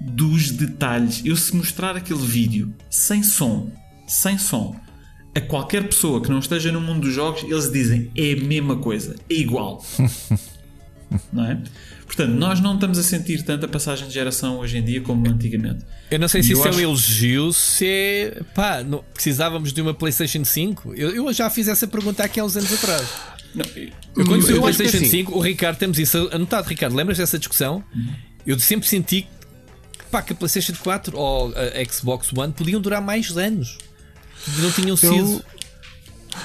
dos 0.00 0.50
detalhes. 0.50 1.22
Eu, 1.24 1.36
se 1.36 1.54
mostrar 1.54 1.96
aquele 1.96 2.24
vídeo 2.24 2.74
sem 2.90 3.22
som, 3.22 3.70
sem 4.08 4.38
som, 4.38 4.74
a 5.34 5.40
qualquer 5.40 5.84
pessoa 5.86 6.20
que 6.20 6.28
não 6.30 6.38
esteja 6.38 6.72
no 6.72 6.80
mundo 6.80 7.02
dos 7.02 7.14
jogos, 7.14 7.42
eles 7.44 7.70
dizem 7.70 8.10
é 8.16 8.32
a 8.32 8.36
mesma 8.36 8.76
coisa, 8.76 9.16
é 9.28 9.34
igual. 9.34 9.84
não 11.32 11.44
é? 11.44 11.60
Portanto, 12.06 12.30
nós 12.32 12.60
não 12.60 12.74
estamos 12.74 12.98
a 12.98 13.02
sentir 13.04 13.44
tanta 13.44 13.68
passagem 13.68 14.08
de 14.08 14.14
geração 14.14 14.58
hoje 14.58 14.78
em 14.78 14.82
dia 14.84 15.00
como 15.00 15.28
antigamente. 15.28 15.84
Eu 16.10 16.18
não 16.18 16.26
sei 16.26 16.42
se 16.42 16.50
eu 16.52 16.58
isso 16.58 16.66
é 16.68 16.72
um 16.72 16.80
elogio, 16.80 17.52
se 17.52 17.86
é. 17.86 18.40
Pá, 18.52 18.82
não- 18.82 19.04
precisávamos 19.14 19.72
de 19.72 19.80
uma 19.80 19.94
PlayStation 19.94 20.44
5. 20.44 20.92
Eu, 20.94 21.10
eu 21.14 21.32
já 21.32 21.48
fiz 21.48 21.68
essa 21.68 21.86
pergunta 21.86 22.24
aqui 22.24 22.40
há 22.40 22.44
uns 22.44 22.56
anos 22.56 22.72
atrás. 22.72 23.08
Não, 23.54 23.64
Eu 24.16 24.26
quando 24.26 24.44
a 24.44 24.46
que 24.52 24.58
PlayStation 24.58 24.96
assim- 24.96 25.08
5, 25.08 25.36
o 25.38 25.40
Ricardo, 25.40 25.76
temos 25.78 25.98
isso 26.00 26.28
anotado. 26.32 26.68
Ricardo, 26.68 26.96
lembras 26.96 27.18
dessa 27.18 27.38
discussão? 27.38 27.82
Eu 28.44 28.58
sempre 28.58 28.88
senti 28.88 29.28
pá, 30.10 30.20
que 30.20 30.32
a 30.32 30.36
PlayStation 30.36 30.74
4 30.82 31.16
ou 31.16 31.52
a 31.54 31.92
Xbox 31.92 32.32
One 32.36 32.52
podiam 32.52 32.80
durar 32.80 33.00
mais 33.00 33.36
anos. 33.38 33.78
Não 34.58 34.70
tinham 34.72 34.96
sido. 34.96 35.44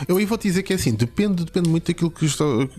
Eu, 0.07 0.17
aí 0.17 0.25
vou 0.25 0.37
te 0.37 0.47
dizer 0.47 0.63
que 0.63 0.73
é 0.73 0.75
assim, 0.75 0.93
depende, 0.93 1.43
depende 1.45 1.69
muito 1.69 1.87
daquilo 1.87 2.11
que 2.11 2.25
estou, 2.25 2.69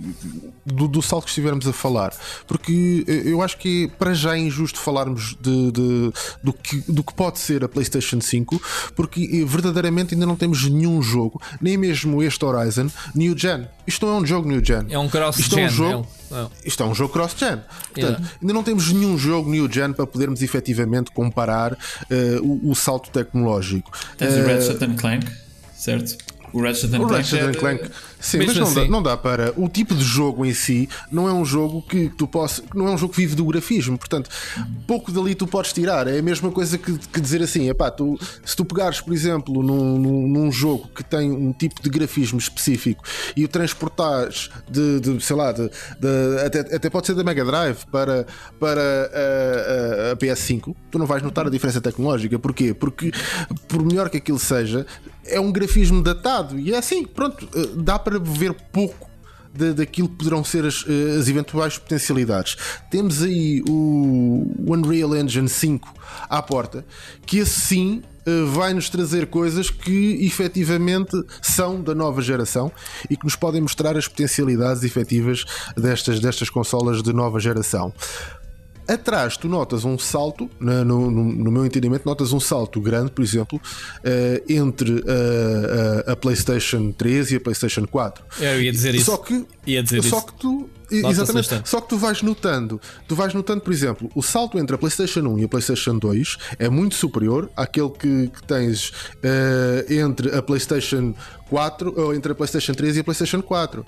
do, 0.65 0.89
do 0.89 1.03
salto 1.03 1.25
que 1.25 1.31
estivermos 1.31 1.67
a 1.67 1.73
falar. 1.73 2.13
Porque 2.47 3.05
eu 3.07 3.43
acho 3.43 3.57
que 3.59 3.89
para 3.99 4.15
já 4.15 4.35
é 4.37 4.39
injusto 4.39 4.79
falarmos 4.79 5.37
de, 5.41 5.71
de- 5.73 6.13
do, 6.43 6.53
que, 6.53 6.81
do 6.91 7.03
que 7.03 7.15
pode 7.15 7.39
ser 7.39 7.65
a 7.65 7.69
PlayStation 7.69 8.21
5, 8.21 8.61
porque 8.95 9.23
eh, 9.43 9.45
verdadeiramente 9.45 10.15
ainda 10.15 10.27
não 10.27 10.37
temos 10.37 10.69
nenhum 10.69 11.01
jogo, 11.03 11.41
nem 11.61 11.77
mesmo 11.77 12.23
este 12.23 12.45
Horizon, 12.45 12.89
New 13.15 13.37
Gen. 13.37 13.67
Isto 13.87 14.07
não 14.07 14.17
é 14.17 14.21
um 14.21 14.27
jogo 14.27 14.49
New 14.49 14.65
Gen. 14.65 14.87
É 14.91 14.99
um 14.99 15.09
cross-gen. 15.09 15.43
Isto 15.45 15.59
é 15.59 15.63
um 15.63 15.67
é 15.67 15.69
jogo. 15.69 16.09
um- 16.31 16.37
é 16.37 16.43
um- 16.43 16.49
Isto 16.65 16.83
é 16.83 16.87
um 16.87 16.95
jogo 16.95 17.13
cross-gen. 17.13 17.57
Portanto, 17.59 17.97
Yeah. 17.99 18.31
ainda 18.43 18.53
não 18.53 18.63
temos 18.63 18.93
nenhum 18.93 19.17
jogo 19.17 19.49
new 19.51 19.71
gen 19.71 19.93
para 19.93 20.07
podermos 20.07 20.43
efetivamente 20.43 21.11
comparar 21.13 21.77
eh, 22.11 22.39
o, 22.43 22.71
o 22.71 22.75
salto 22.75 23.11
tecnológico. 23.11 23.91
Tens 24.19 24.35
o 24.35 24.39
Eh, 24.39 24.55
Ratchet 24.55 24.83
and 24.83 24.97
Clank, 24.97 25.27
certo? 25.77 26.17
O 26.57 26.63
Ratchet 26.63 26.87
o 26.95 26.99
Clank. 26.99 27.13
Ratchet 27.15 27.39
é 27.41 27.51
de- 27.51 27.59
Clank, 27.59 27.91
sim, 28.21 28.39
Mesmo 28.39 28.53
mas 28.55 28.61
não, 28.69 28.75
dá, 28.75 28.81
assim. 28.81 28.91
não 28.91 29.03
dá 29.03 29.17
para. 29.17 29.53
O 29.57 29.69
tipo 29.69 29.95
de 29.95 30.03
jogo 30.05 30.45
em 30.47 30.55
si 30.55 30.89
não 31.11 31.29
é 31.29 31.33
um 31.33 31.45
jogo 31.45 31.83
que 31.83 32.09
tu 32.09 32.27
possa. 32.27 32.63
Não 32.75 32.89
é 32.89 32.91
um 32.91 32.99
jogo 32.99 33.13
que 33.13 33.21
vive 33.21 33.35
do 33.35 33.45
grafismo, 33.45 33.99
portanto, 33.99 34.31
pouco 34.87 35.13
dali 35.13 35.35
tu 35.35 35.47
podes 35.47 35.73
tirar. 35.73 36.07
É 36.07 36.19
a 36.19 36.23
mesma 36.23 36.51
coisa 36.51 36.79
que, 36.79 36.97
que 36.99 37.21
dizer 37.21 37.43
assim: 37.43 37.69
epá, 37.69 37.91
tu, 37.91 38.19
se 38.45 38.57
tu 38.57 38.65
pegares, 38.65 39.01
por 39.01 39.13
exemplo, 39.13 39.63
num, 39.63 39.99
num, 39.99 40.29
num 40.29 40.53
jogo 40.53 40.89
que 40.95 41.05
tem 41.05 41.31
um 41.31 41.53
tipo 41.53 41.83
de 41.83 41.91
grafismo 41.91 42.39
específico 42.39 43.05
e 43.37 43.45
o 43.45 43.49
transportares 43.49 44.51
de, 44.71 45.01
de, 45.01 45.23
sei 45.23 45.37
lá, 45.37 45.53
de, 45.53 45.69
de- 45.69 46.41
até, 46.45 46.61
até 46.77 46.91
pode 46.91 47.07
ser 47.07 47.15
da 47.15 47.23
Mega 47.25 47.45
Drive 47.45 47.85
para, 47.93 48.27
para 48.59 48.81
a, 48.81 50.11
a- 50.11 50.13
a 50.13 50.17
PS5, 50.17 50.75
tu 50.91 50.99
não 50.99 51.07
vais 51.07 51.23
notar 51.23 51.47
a 51.47 51.51
diferença 51.51 51.81
tecnológica. 51.81 52.39
Porquê? 52.39 52.73
Porque, 52.75 53.13
por 53.69 53.85
melhor 53.85 54.09
que 54.09 54.17
aquilo 54.17 54.39
seja, 54.39 54.87
é 55.29 55.41
um 55.41 55.51
grafismo 55.53 56.03
datado 56.03 56.59
e 56.59 56.73
é 56.73 56.79
assim, 56.79 57.05
pronto, 57.05 57.49
eh, 57.55 57.69
dá 57.77 57.99
para 57.99 58.19
ver 58.19 58.53
pouco 58.73 59.09
da- 59.55 59.73
daquilo 59.73 60.09
que 60.09 60.17
poderão 60.17 60.45
ser 60.45 60.65
as, 60.67 60.85
eh, 60.89 61.19
as 61.19 61.29
eventuais 61.29 61.79
potencialidades. 61.79 62.57
Temos 62.91 63.23
aí 63.23 63.63
o 63.69 64.47
Unreal 64.67 65.17
Engine 65.17 65.49
5 65.49 65.93
à 66.29 66.43
porta, 66.43 66.85
que 67.25 67.39
esse 67.39 67.61
sim 67.61 68.03
eh, 68.27 68.45
vai 68.53 68.75
nos 68.75 68.91
trazer 68.91 69.27
coisas 69.29 69.71
que 69.71 70.19
efetivamente 70.27 71.13
são 71.41 71.81
da 71.81 71.95
nova 71.95 72.21
geração 72.21 72.73
e 73.09 73.17
que 73.17 73.25
nos 73.25 73.37
podem 73.37 73.61
mostrar 73.61 73.97
as 73.97 74.09
potencialidades 74.09 74.83
efetivas 74.83 75.45
destas, 75.77 76.19
destas 76.21 76.51
consolas 76.51 77.03
de 77.03 77.13
nova 77.13 77.39
geração. 77.39 77.93
Atrás 78.89 79.37
tu 79.37 79.49
notas 79.49 79.85
um 79.85 79.99
salto, 79.99 80.49
na- 80.61 80.85
no, 80.85 81.11
no- 81.11 81.25
no 81.25 81.51
meu 81.51 81.67
entendimento, 81.67 82.05
notas 82.07 82.33
um 82.33 82.39
salto 82.41 82.81
grande, 82.81 83.11
por 83.11 83.23
exemplo, 83.23 83.61
eh, 84.05 84.43
entre 84.49 85.03
eh, 85.07 86.05
a, 86.09 86.13
a 86.13 86.17
PlayStation 86.17 86.93
3 86.93 87.33
e 87.33 87.37
a 87.37 87.41
PlayStation 87.41 87.87
4. 87.87 88.25
Eu 88.41 88.63
ia 88.63 88.71
dizer 88.73 88.95
isso. 88.95 89.07
Só 89.07 89.17
que, 89.17 89.45
Ia 89.67 89.83
dizer 89.83 90.03
só 90.05 90.19
isso. 90.19 90.27
que 90.27 90.35
tu, 90.35 90.71
exatamente, 90.91 91.35
bastante. 91.35 91.69
só 91.69 91.81
que 91.81 91.89
tu 91.89 91.97
vais 91.97 92.23
notando, 92.23 92.81
tu 93.07 93.15
vais 93.15 93.33
notando, 93.35 93.61
por 93.61 93.73
exemplo, 93.73 94.11
o 94.15 94.23
salto 94.23 94.59
entre 94.59 94.75
a 94.75 94.79
PlayStation 94.79 95.21
1 95.21 95.39
e 95.41 95.45
a 95.45 95.49
PlayStation 95.49 95.99
2 95.99 96.37
é 96.59 96.69
muito 96.69 96.95
superior 96.95 97.51
àquele 97.57 97.91
que, 97.91 98.29
que 98.29 98.43
tens 98.47 98.93
eh, 99.23 99.87
entre 99.89 100.35
a 100.35 100.43
PlayStation 100.43 101.15
4 101.49 101.95
ou 101.97 102.15
entre 102.15 102.33
a 102.33 102.35
PlayStation 102.35 102.73
3 102.73 102.97
e 102.97 103.01
a 103.01 103.05
PlayStation 103.05 103.43
4. 103.43 103.85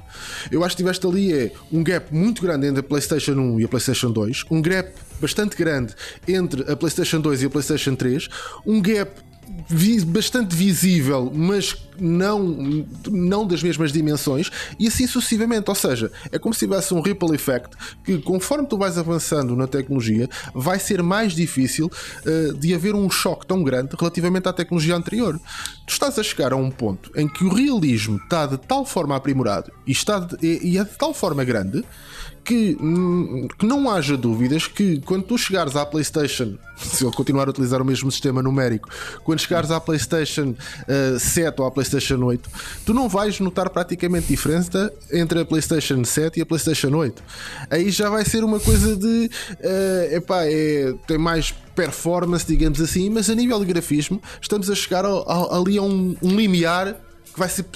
Eu 0.51 0.65
acho 0.65 0.77
que 0.77 0.83
tiveste 0.83 1.07
ali 1.07 1.33
é 1.33 1.53
um 1.73 1.83
gap 1.83 2.15
muito 2.15 2.43
grande 2.43 2.67
entre 2.67 2.81
a 2.81 2.83
PlayStation 2.83 3.33
1 3.33 3.61
e 3.61 3.65
a 3.65 3.69
PlayStation 3.69 4.11
2, 4.11 4.45
um 4.51 4.63
gap 4.63 4.93
bastante 5.21 5.57
grande 5.57 5.95
entre 6.27 6.71
a 6.71 6.77
PlayStation 6.77 7.21
2 7.21 7.43
e 7.43 7.47
a 7.47 7.51
PlayStation 7.51 7.95
3, 7.95 8.29
um 8.67 8.81
gap 8.81 9.28
vi- 9.69 10.05
bastante 10.05 10.55
visível, 10.55 11.31
mas 11.35 11.77
não, 12.01 12.85
não 13.11 13.47
das 13.47 13.63
mesmas 13.63 13.93
dimensões, 13.93 14.51
e 14.79 14.87
assim 14.87 15.07
sucessivamente. 15.07 15.69
Ou 15.69 15.75
seja, 15.75 16.11
é 16.31 16.39
como 16.39 16.55
se 16.55 16.61
tivesse 16.61 16.95
um 16.95 17.01
ripple 17.01 17.35
effect 17.35 17.71
que, 18.05 18.19
conforme 18.19 18.67
tu 18.69 18.77
vais 18.79 18.97
avançando 18.99 19.57
na 19.57 19.67
tecnologia, 19.67 20.29
vai 20.55 20.79
ser 20.79 21.03
mais 21.03 21.33
difícil 21.35 21.91
eh, 22.25 22.53
de 22.59 22.75
haver 22.75 22.95
um 22.95 23.11
choque 23.11 23.47
tão 23.47 23.62
grande 23.62 23.91
relativamente 23.99 24.49
à 24.49 24.53
tecnologia 24.53 24.95
anterior. 24.97 25.39
Tu 25.87 25.93
estás 25.93 26.19
a 26.19 26.23
chegar 26.23 26.53
a 26.53 26.57
um 26.57 26.70
ponto 26.70 27.11
em 27.16 27.27
que 27.29 27.45
o 27.45 27.53
realismo 27.53 28.16
está 28.16 28.47
de 28.47 28.59
tal 28.59 28.85
forma 28.85 29.16
aprimorado 29.16 29.73
e, 29.87 29.93
está 29.93 30.19
de- 30.20 30.37
e 30.62 30.79
é 30.79 30.85
de 30.85 30.91
tal 30.97 31.12
forma 31.15 31.43
grande 31.45 31.85
que, 32.49 32.77
que 33.59 33.66
não 33.66 33.91
haja 33.91 34.16
dúvidas 34.16 34.66
que 34.66 35.01
quando 35.03 35.25
tu 35.25 35.37
chegares 35.37 35.77
à 35.77 35.85
PlayStation, 35.85 36.57
se 36.77 37.05
eu 37.05 37.11
continuar 37.12 37.47
a 37.47 37.51
utilizar 37.51 37.83
o 37.83 37.85
mesmo 37.85 38.11
sistema 38.11 38.43
numérico, 38.43 38.89
quando 39.23 39.39
chegares 39.41 39.70
à 39.70 39.79
PlayStation 39.79 40.55
eh, 40.89 41.19
7 41.19 41.61
ou 41.61 41.66
à 41.66 41.70
PlayStation 41.70 42.16
8, 42.25 42.49
tu 42.87 42.95
não 42.95 43.09
vais 43.09 43.39
notar 43.41 43.69
praticamente 43.69 44.29
diferença 44.29 44.91
entre 45.12 45.41
a 45.41 45.45
PlayStation 45.45 46.03
7 46.03 46.39
e 46.39 46.43
a 46.43 46.47
PlayStation 46.47 46.89
8. 46.97 47.23
Aí 47.70 47.91
já 47.91 48.09
vai 48.09 48.25
ser 48.25 48.43
uma 48.43 48.59
coisa 48.59 48.97
de 48.97 49.31
eh, 49.61 50.11
epá, 50.16 50.45
é, 50.45 50.95
tem 51.07 51.19
mais 51.19 51.53
performance, 51.77 52.47
digamos 52.47 52.81
assim, 52.81 53.11
mas 53.11 53.29
a 53.29 53.35
nível 53.35 53.61
de 53.61 53.66
grafismo 53.66 54.20
estamos 54.41 54.70
a 54.70 54.75
chegar 54.75 55.05
ao- 55.05 55.31
ao- 55.31 55.61
ali 55.62 55.77
a 55.79 55.83
um, 55.83 56.16
um 56.23 56.35
limiar 56.35 56.95
que 57.33 57.39
vai 57.39 57.49
ser 57.49 57.66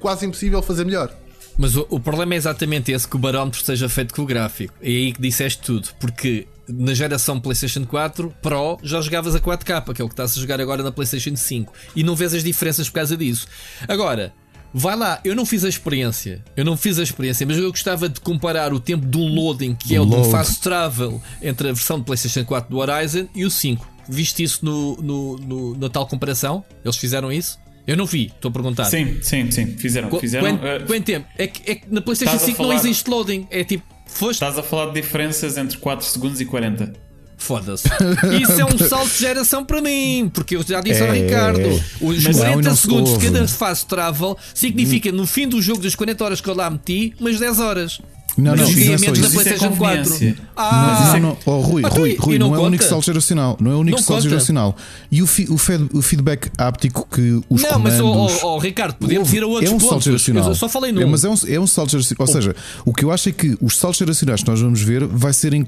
quase 0.00 0.24
impossível 0.26 0.60
fazer 0.62 0.84
melhor. 0.84 1.14
Mas 1.58 1.76
o, 1.76 1.86
o 1.90 2.00
problema 2.00 2.34
é 2.34 2.36
exatamente 2.36 2.90
esse: 2.92 3.06
que 3.06 3.16
o 3.16 3.18
barómetro 3.18 3.60
esteja 3.60 3.88
feito 3.88 4.14
com 4.14 4.22
o 4.22 4.26
gráfico. 4.26 4.74
É 4.82 4.88
aí 4.88 5.12
que 5.12 5.20
disseste 5.20 5.62
tudo. 5.62 5.88
Porque 6.00 6.46
na 6.68 6.94
geração 6.94 7.38
PlayStation 7.38 7.84
4 7.84 8.34
Pro 8.42 8.78
já 8.82 9.00
jogavas 9.00 9.34
a 9.34 9.40
4K, 9.40 9.92
que 9.94 10.00
é 10.02 10.04
o 10.04 10.08
que 10.08 10.14
estás 10.14 10.36
a 10.36 10.40
jogar 10.40 10.60
agora 10.60 10.82
na 10.82 10.90
PlayStation 10.90 11.36
5. 11.36 11.72
E 11.94 12.02
não 12.02 12.16
vês 12.16 12.34
as 12.34 12.42
diferenças 12.42 12.88
por 12.88 12.94
causa 12.96 13.16
disso. 13.16 13.46
Agora, 13.88 14.32
Vai 14.76 14.96
lá, 14.96 15.20
eu 15.24 15.36
não 15.36 15.46
fiz 15.46 15.62
a 15.64 15.68
experiência. 15.68 16.44
Eu 16.56 16.64
não 16.64 16.76
fiz 16.76 16.98
a 16.98 17.02
experiência, 17.04 17.46
mas 17.46 17.56
eu 17.58 17.70
gostava 17.70 18.08
de 18.08 18.18
comparar 18.20 18.72
o 18.72 18.80
tempo 18.80 19.06
de 19.06 19.16
um 19.16 19.32
loading, 19.32 19.72
que 19.72 19.94
é 19.94 20.00
o 20.00 20.04
do 20.04 20.24
fast 20.24 20.60
travel, 20.60 21.22
entre 21.40 21.68
a 21.68 21.72
versão 21.72 21.96
de 22.00 22.04
PlayStation 22.04 22.44
4 22.44 22.68
do 22.70 22.78
Horizon 22.78 23.28
e 23.36 23.44
o 23.44 23.50
5. 23.52 23.88
Viste 24.08 24.42
isso 24.42 24.64
no, 24.64 24.96
no, 24.96 25.36
no- 25.36 25.76
na 25.78 25.88
tal 25.88 26.08
comparação? 26.08 26.64
Eles 26.84 26.96
fizeram 26.96 27.30
isso? 27.30 27.56
Eu 27.86 27.96
não 27.96 28.06
vi, 28.06 28.26
estou 28.34 28.48
a 28.48 28.52
perguntar. 28.52 28.84
Sim, 28.86 29.18
sim, 29.20 29.50
sim. 29.50 29.66
Fizeram. 29.76 30.08
Qu- 30.08 30.18
fizeram 30.20 30.46
quanto, 30.56 30.66
eh, 30.66 30.78
quanto 30.86 31.04
tempo? 31.04 31.26
É 31.36 31.46
que, 31.46 31.70
é 31.70 31.74
que 31.74 31.86
na 31.92 32.00
PlayStation 32.00 32.34
Estás 32.36 32.42
a 32.42 32.46
5 32.46 32.62
não 32.62 32.68
falar- 32.70 32.80
existe 32.80 33.10
loading. 33.10 33.46
É 33.50 33.62
tipo, 33.64 33.84
foste. 34.06 34.32
Estás 34.42 34.58
a 34.58 34.62
falar 34.62 34.86
de 34.92 35.00
diferenças 35.00 35.56
entre 35.58 35.76
4 35.78 36.06
segundos 36.06 36.40
e 36.40 36.44
40. 36.46 36.92
Foda-se. 37.36 37.86
Isso 38.40 38.52
é 38.58 38.64
um 38.64 38.78
salto 38.78 39.10
de 39.10 39.18
geração 39.18 39.64
para 39.66 39.82
mim, 39.82 40.30
porque 40.32 40.56
eu 40.56 40.62
já 40.62 40.80
disse 40.80 41.02
ao 41.02 41.08
É, 41.08 41.12
Ricardo: 41.24 41.68
os 42.00 42.22
mas 42.24 42.36
não, 42.36 42.44
40 42.44 42.68
não 42.70 42.76
se 42.76 42.82
segundos 42.82 43.18
de 43.18 43.24
cada 43.26 43.48
fast 43.48 43.86
travel 43.86 44.38
significa 44.54 45.12
no 45.12 45.26
fim 45.26 45.46
do 45.46 45.60
jogo 45.60 45.82
das 45.82 45.94
40 45.94 46.24
horas 46.24 46.40
que 46.40 46.48
eu 46.48 46.54
lá 46.54 46.70
meti, 46.70 47.12
umas 47.20 47.38
10 47.38 47.58
horas. 47.60 48.00
Não, 48.36 48.56
não, 48.56 48.56
não 48.56 48.64
a 48.64 48.68
é 48.68 48.72
só 48.72 48.78
menos 48.80 49.02
isso. 49.02 49.04
na 49.04 49.10
Isso 49.10 49.26
é 49.26 49.42
PlayStation 49.42 49.76
4. 49.76 50.02
conveniência. 50.10 50.36
Ah, 50.56 51.10
Não, 51.14 51.20
não, 51.20 51.36
oh, 51.46 51.60
Rui, 51.60 51.82
Ah, 51.84 51.88
Rui, 51.88 52.10
então, 52.12 52.24
Rui, 52.26 52.34
e 52.34 52.38
não, 52.38 52.48
não 52.48 52.54
é 52.56 52.58
o 52.58 52.62
único 52.62 52.84
salto 52.84 53.04
geracional. 53.04 53.56
Não 53.60 53.70
é 53.70 53.74
o 53.74 53.78
único 53.78 53.96
Não 53.98 54.04
salto 54.04 54.22
geracional. 54.22 54.76
E 55.10 55.22
o, 55.22 55.26
fi- 55.26 55.46
o, 55.48 55.56
fed- 55.56 55.88
o 55.92 56.02
feedback 56.02 56.50
áptico 56.58 57.06
que 57.10 57.40
os 57.48 57.62
não, 57.62 57.78
mas 57.78 58.00
oh, 58.00 58.06
oh, 58.42 58.46
oh, 58.54 58.58
Ricardo, 58.58 58.94
podemos 58.94 59.32
ir 59.32 59.42
a 59.42 59.46
outros 59.46 59.70
é 59.70 59.74
um 59.74 59.78
pontos. 59.78 59.88
salto 59.88 60.04
geracional. 60.04 60.48
Eu 60.48 60.54
só 60.54 60.68
falei 60.68 60.90
num. 60.92 61.00
É, 61.02 61.04
mas 61.04 61.24
é 61.24 61.28
um, 61.30 61.34
é 61.48 61.60
um 61.60 61.66
salto 61.66 61.90
geracional. 61.92 62.26
Ou 62.26 62.32
seja, 62.32 62.56
o 62.84 62.92
que 62.92 63.04
eu 63.04 63.12
acho 63.12 63.28
é 63.28 63.32
que 63.32 63.56
os 63.60 63.78
saltos 63.78 63.98
geracionais 63.98 64.42
que 64.42 64.48
nós 64.50 64.60
vamos 64.60 64.80
ver 64.82 65.04
vai 65.06 65.32
ser 65.32 65.54
em. 65.54 65.66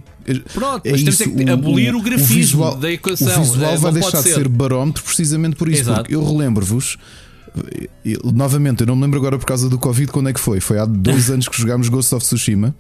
Pronto, 0.53 0.85
é 0.85 0.91
mas 0.91 1.01
temos 1.03 1.21
isso, 1.21 1.23
é 1.23 1.45
que 1.45 1.51
abolir 1.51 1.95
o 1.95 2.03
grafismo 2.03 2.35
visual, 2.35 2.77
da 2.77 2.91
equação. 2.91 3.29
O 3.41 3.45
visual 3.45 3.71
É, 3.73 3.77
vai 3.77 3.93
não 3.93 4.01
deixar 4.01 4.19
de 4.19 4.29
ser. 4.29 4.35
ser 4.35 4.49
barómetro 4.49 5.03
precisamente 5.05 5.55
por 5.57 5.69
isso. 5.69 5.83
Exato. 5.83 6.01
Porque 6.01 6.15
eu 6.17 6.25
relembro-vos. 6.25 6.97
Novamente, 8.35 8.81
eu 8.83 8.87
não 8.87 8.97
me 8.97 9.03
lembro 9.03 9.19
agora 9.19 9.39
por 9.39 9.47
causa 9.47 9.69
do 9.69 9.79
Covid 9.79 10.11
quando 10.13 10.29
é 10.29 10.33
que 10.33 10.41
foi. 10.41 10.61
Foi 10.61 10.79
há 10.79 10.85
dois 10.85 11.29
anos 11.31 11.49
que 11.49 11.59
jogámos 11.61 11.89
Ghost 11.89 12.15
of 12.15 12.25
Tsushima. 12.25 12.75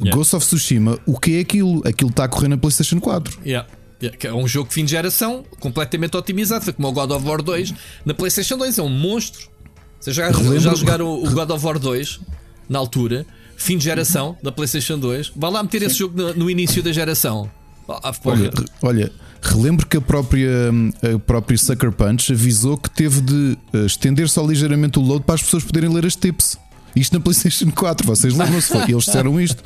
Yeah. 0.00 0.16
Ghost 0.16 0.34
of 0.34 0.46
Tsushima, 0.46 0.98
o 1.06 1.18
que 1.18 1.36
é 1.36 1.40
aquilo? 1.40 1.82
Aquilo 1.86 2.10
está 2.10 2.24
a 2.24 2.28
correr 2.28 2.48
na 2.48 2.56
PlayStation 2.56 2.98
4. 3.00 3.38
Yeah. 3.44 3.68
É 4.24 4.32
um 4.32 4.48
jogo 4.48 4.68
de 4.68 4.74
fim 4.74 4.84
de 4.84 4.90
geração 4.90 5.44
completamente 5.60 6.16
otimizado. 6.16 6.64
Foi 6.64 6.72
como 6.72 6.88
o 6.88 6.92
God 6.92 7.10
of 7.12 7.24
War 7.26 7.40
2 7.40 7.72
na 8.04 8.12
PlayStation 8.14 8.56
2. 8.56 8.78
É 8.78 8.82
um 8.82 8.88
monstro. 8.88 9.48
Vocês 10.00 10.16
já, 10.16 10.28
Relembro- 10.28 10.58
já 10.58 10.74
jogaram 10.74 11.08
o 11.12 11.30
God 11.30 11.50
of 11.50 11.64
War 11.64 11.78
2 11.78 12.20
na 12.68 12.80
altura, 12.80 13.24
fim 13.56 13.78
de 13.78 13.84
geração 13.84 14.36
da 14.42 14.50
PlayStation 14.50 14.98
2. 14.98 15.32
Vai 15.36 15.50
lá 15.52 15.62
meter 15.62 15.82
esse 15.82 15.96
jogo 15.96 16.16
no, 16.20 16.34
no 16.34 16.50
início 16.50 16.82
da 16.82 16.90
geração. 16.90 17.48
Ah. 17.88 18.12
Olha, 18.24 18.50
olha, 18.82 19.12
relembro 19.42 19.86
que 19.86 19.96
a 19.96 20.00
própria, 20.00 20.50
a 21.14 21.18
própria 21.18 21.58
Sucker 21.58 21.92
Punch 21.92 22.32
avisou 22.32 22.76
que 22.78 22.88
teve 22.88 23.20
de 23.20 23.58
eh, 23.72 23.86
estender 23.86 24.28
só 24.28 24.46
ligeiramente 24.46 24.98
o 24.98 25.02
load 25.02 25.24
para 25.24 25.34
as 25.34 25.42
pessoas 25.42 25.64
poderem 25.64 25.90
ler 25.92 26.06
as 26.06 26.14
tips. 26.16 26.56
Isto 26.94 27.14
na 27.14 27.20
PlayStation 27.20 27.70
4, 27.74 28.06
vocês 28.06 28.34
lembram-se? 28.36 28.68
Foi- 28.68 28.82
Eles 28.90 29.04
disseram 29.04 29.40
isto. 29.40 29.62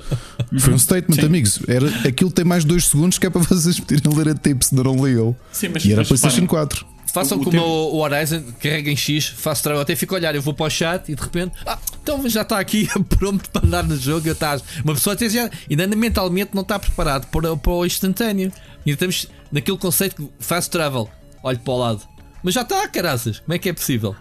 Foi 0.60 0.72
um 0.74 0.78
statement, 0.78 1.16
Sim. 1.16 1.26
amigos. 1.26 1.58
Era, 1.68 1.88
aquilo 2.08 2.30
tem 2.30 2.44
mais 2.44 2.64
2 2.64 2.86
segundos 2.86 3.18
que 3.18 3.26
é 3.26 3.30
para 3.30 3.42
vocês 3.44 3.78
poderem 3.80 4.12
ler 4.16 4.28
a 4.30 4.34
tips, 4.34 4.70
não 4.72 4.84
não 4.84 5.00
leu. 5.02 5.36
Sim, 5.52 5.68
mas, 5.74 5.84
E 5.84 5.92
era 5.92 6.00
a 6.00 6.02
mas 6.02 6.08
PlayStation 6.08 6.42
reparem, 6.42 6.66
4. 6.68 6.86
Façam 7.12 7.38
o 7.38 7.40
como 7.44 7.50
tempo- 7.52 7.64
o 7.64 7.96
Horizon, 7.98 8.42
carreguem 8.60 8.94
X, 8.96 9.26
faço 9.28 9.62
trabalho, 9.62 9.82
até 9.82 9.96
fico 9.96 10.14
a 10.14 10.18
olhar, 10.18 10.34
eu 10.34 10.42
vou 10.42 10.52
para 10.52 10.66
o 10.66 10.70
chat 10.70 11.10
e 11.10 11.14
de 11.14 11.22
repente, 11.22 11.52
ah, 11.66 11.78
então 12.02 12.28
já 12.28 12.42
está 12.42 12.58
aqui 12.58 12.88
pronto 13.18 13.48
para 13.50 13.66
andar 13.66 13.82
no 13.84 13.96
jogo. 13.96 14.28
Eu 14.28 14.34
tá, 14.34 14.60
uma 14.84 14.94
pessoa 14.94 15.14
até 15.14 15.28
já, 15.28 15.48
ainda 15.70 15.86
mentalmente 15.96 16.50
não 16.54 16.62
está 16.62 16.78
preparado 16.78 17.26
para, 17.28 17.56
para 17.56 17.72
o 17.72 17.86
instantâneo. 17.86 18.52
E 18.84 18.90
estamos 18.90 19.26
naquele 19.50 19.78
conceito 19.78 20.16
que 20.16 20.28
fast 20.38 20.70
travel, 20.70 21.08
olho 21.42 21.58
para 21.58 21.72
o 21.72 21.78
lado, 21.78 22.02
mas 22.42 22.54
já 22.54 22.62
está, 22.62 22.86
caraças, 22.88 23.40
como 23.40 23.54
é 23.54 23.58
que 23.58 23.68
é 23.68 23.72
possível? 23.72 24.14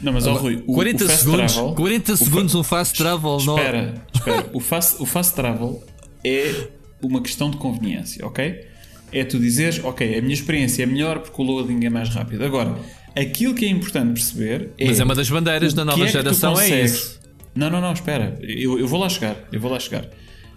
Não, 0.00 0.12
mas 0.12 0.26
ó 0.26 0.34
Rui, 0.34 0.62
o, 0.66 0.74
40 0.74 1.04
o 1.04 1.08
fast 1.08 1.24
segundos, 1.24 1.52
travel, 1.54 1.74
40 1.74 2.12
o 2.12 2.16
fa- 2.16 2.24
segundos 2.24 2.54
um 2.54 2.62
fast 2.62 2.96
travel, 2.98 3.38
não. 3.44 3.56
Espera, 3.58 3.94
espera. 4.14 4.50
O 4.52 4.60
fast, 4.60 5.02
o 5.02 5.06
fast 5.06 5.34
travel 5.34 5.82
é 6.24 6.68
uma 7.02 7.20
questão 7.20 7.50
de 7.50 7.56
conveniência, 7.56 8.24
ok? 8.24 8.64
É 9.10 9.24
tu 9.24 9.38
dizeres, 9.38 9.82
ok, 9.82 10.18
a 10.18 10.22
minha 10.22 10.34
experiência 10.34 10.82
é 10.82 10.86
melhor 10.86 11.18
porque 11.20 11.40
o 11.42 11.44
loading 11.44 11.84
é 11.84 11.90
mais 11.90 12.10
rápido. 12.10 12.44
Agora, 12.44 12.76
aquilo 13.16 13.54
que 13.54 13.64
é 13.64 13.68
importante 13.70 14.12
perceber 14.12 14.70
é. 14.78 14.86
Mas 14.86 15.00
é 15.00 15.04
uma 15.04 15.14
das 15.14 15.28
bandeiras 15.30 15.74
da 15.74 15.84
nova 15.84 16.04
é 16.04 16.08
geração, 16.08 16.60
é 16.60 16.82
isso. 16.84 17.18
Não, 17.54 17.68
não, 17.70 17.80
não, 17.80 17.92
espera. 17.92 18.38
Eu, 18.40 18.78
eu 18.78 18.86
vou 18.86 19.00
lá 19.00 19.08
chegar. 19.08 19.34
Eu 19.50 19.58
vou 19.60 19.70
lá 19.72 19.80
chegar. 19.80 20.04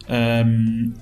Ahm, 0.07 0.93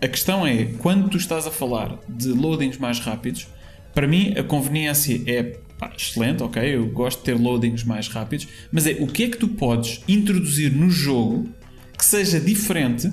a 0.00 0.08
questão 0.08 0.46
é, 0.46 0.64
quando 0.78 1.08
tu 1.08 1.16
estás 1.16 1.46
a 1.46 1.50
falar 1.50 1.98
de 2.08 2.28
loadings 2.28 2.78
mais 2.78 2.98
rápidos, 3.00 3.46
para 3.94 4.06
mim 4.06 4.32
a 4.38 4.42
conveniência 4.42 5.20
é 5.26 5.42
pá, 5.78 5.92
excelente, 5.96 6.42
ok? 6.42 6.62
Eu 6.62 6.86
gosto 6.90 7.18
de 7.18 7.24
ter 7.24 7.34
loadings 7.34 7.84
mais 7.84 8.08
rápidos, 8.08 8.46
mas 8.70 8.86
é 8.86 8.92
o 9.00 9.06
que 9.06 9.24
é 9.24 9.28
que 9.28 9.36
tu 9.38 9.48
podes 9.48 10.00
introduzir 10.08 10.72
no 10.72 10.90
jogo 10.90 11.48
que 11.96 12.04
seja 12.04 12.38
diferente 12.40 13.10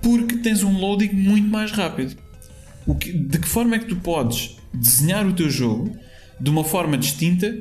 porque 0.00 0.36
tens 0.36 0.62
um 0.62 0.78
loading 0.78 1.10
muito 1.12 1.48
mais 1.48 1.70
rápido. 1.72 2.16
Que- 2.98 3.12
de 3.12 3.38
que 3.38 3.48
forma 3.48 3.76
é 3.76 3.78
que 3.78 3.86
tu 3.86 3.96
podes 3.96 4.56
desenhar 4.74 5.26
o 5.26 5.32
teu 5.32 5.48
jogo 5.48 5.96
de 6.40 6.50
uma 6.50 6.64
forma 6.64 6.98
distinta 6.98 7.56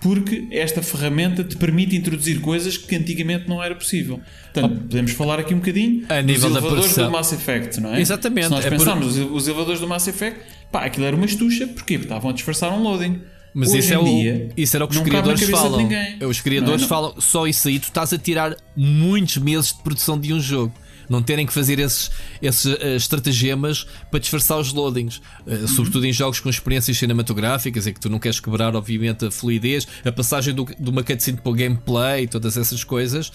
porque 0.00 0.46
esta 0.50 0.80
ferramenta 0.82 1.42
te 1.42 1.56
permite 1.56 1.96
introduzir 1.96 2.40
coisas 2.40 2.76
que 2.76 2.94
antigamente 2.94 3.48
não 3.48 3.62
era 3.62 3.74
possível. 3.74 4.20
Portanto, 4.52 4.80
podemos 4.82 5.10
falar 5.12 5.40
aqui 5.40 5.54
um 5.54 5.58
bocadinho 5.58 6.04
A 6.08 6.20
dos 6.22 6.42
elevadores 6.44 6.94
do 6.96 7.10
Mass 7.10 7.32
Effect, 7.32 7.80
não 7.80 7.94
é? 7.94 8.00
Exatamente, 8.00 8.44
Se 8.46 8.50
nós 8.50 8.64
é 8.64 8.68
por- 8.70 8.78
pensarmos 8.78 9.16
os- 9.16 9.30
os 9.32 9.48
elevadores 9.48 9.80
do 9.80 9.88
Mass 9.88 10.06
Effect, 10.08 10.40
pá, 10.70 10.84
aquilo 10.84 11.06
era 11.06 11.16
uma 11.16 11.26
estucha, 11.26 11.66
porquê? 11.66 11.94
Porque 11.98 12.06
estavam 12.06 12.30
a 12.30 12.32
disfarçar 12.32 12.72
um 12.72 12.82
loading. 12.82 13.20
Mas 13.54 13.70
Hoje 13.70 13.78
isso 13.78 13.94
é, 13.94 13.98
o, 13.98 14.04
dia, 14.04 14.48
isso 14.56 14.76
era 14.76 14.84
o 14.84 14.88
que 14.88 14.96
os 14.96 15.02
criadores 15.02 15.42
falam. 15.50 15.78
ninguém. 15.78 16.18
Os 16.24 16.40
criadores 16.40 16.82
Não, 16.82 16.88
não. 16.88 16.88
falam, 16.88 17.20
só 17.20 17.46
isso 17.46 17.66
aí 17.66 17.78
tu 17.80 17.84
estás 17.84 18.12
a 18.12 18.18
tirar 18.18 18.54
muitos 18.76 19.38
meses 19.38 19.72
de 19.72 19.82
produção 19.82 20.18
de 20.20 20.32
um 20.32 20.38
jogo. 20.38 20.72
Não 21.08 21.22
terem 21.22 21.46
que 21.46 21.52
fazer 21.52 21.78
esses, 21.78 22.10
esses 22.42 22.66
eh, 22.80 22.96
estratagemas 22.96 23.86
para 24.10 24.20
disfarçar 24.20 24.58
os 24.58 24.72
loadings, 24.72 25.20
Uhum. 25.46 25.66
sobretudo 25.68 26.04
em 26.06 26.12
jogos 26.12 26.40
com 26.40 26.48
experiências 26.50 26.96
cinematográficas, 26.98 27.86
em 27.86 27.92
que 27.94 28.00
tu 28.00 28.08
não 28.08 28.18
queres 28.18 28.40
quebrar, 28.40 28.74
obviamente, 28.76 29.26
a 29.26 29.30
fluidez, 29.30 29.86
a 30.04 30.12
passagem 30.12 30.54
do- 30.54 30.64
de 30.64 30.90
uma 30.90 31.02
cutscene 31.02 31.38
para 31.38 31.50
o 31.50 31.54
gameplay, 31.54 32.26
todas 32.26 32.56
essas 32.56 32.84
coisas. 32.84 33.32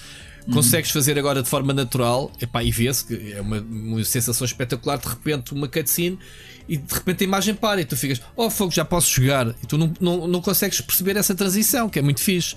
Uhum. 0.47 0.53
Consegues 0.55 0.91
fazer 0.91 1.17
agora 1.17 1.41
de 1.41 1.49
forma 1.49 1.73
natural 1.73 2.31
epá, 2.41 2.61
e 2.63 2.69
vê-se 2.69 3.05
que 3.05 3.33
é 3.33 3.39
uma, 3.41 3.59
uma 3.61 4.03
sensação 4.03 4.45
espetacular. 4.45 4.97
De 4.97 5.07
repente, 5.07 5.53
uma 5.53 5.67
cutscene 5.67 6.19
e 6.67 6.77
de 6.77 6.93
repente 6.93 7.23
a 7.23 7.27
imagem 7.27 7.55
para 7.55 7.79
e 7.81 7.85
tu 7.85 7.95
ficas, 7.95 8.21
oh 8.35 8.49
fogo, 8.49 8.71
já 8.71 8.83
posso 8.85 9.09
jogar. 9.09 9.47
E 9.63 9.65
tu 9.67 9.77
não, 9.77 9.93
não, 10.01 10.27
não 10.27 10.41
consegues 10.41 10.79
perceber 10.81 11.15
essa 11.17 11.33
transição, 11.33 11.89
que 11.89 11.97
é 11.97 12.01
muito 12.01 12.19
fixe. 12.21 12.55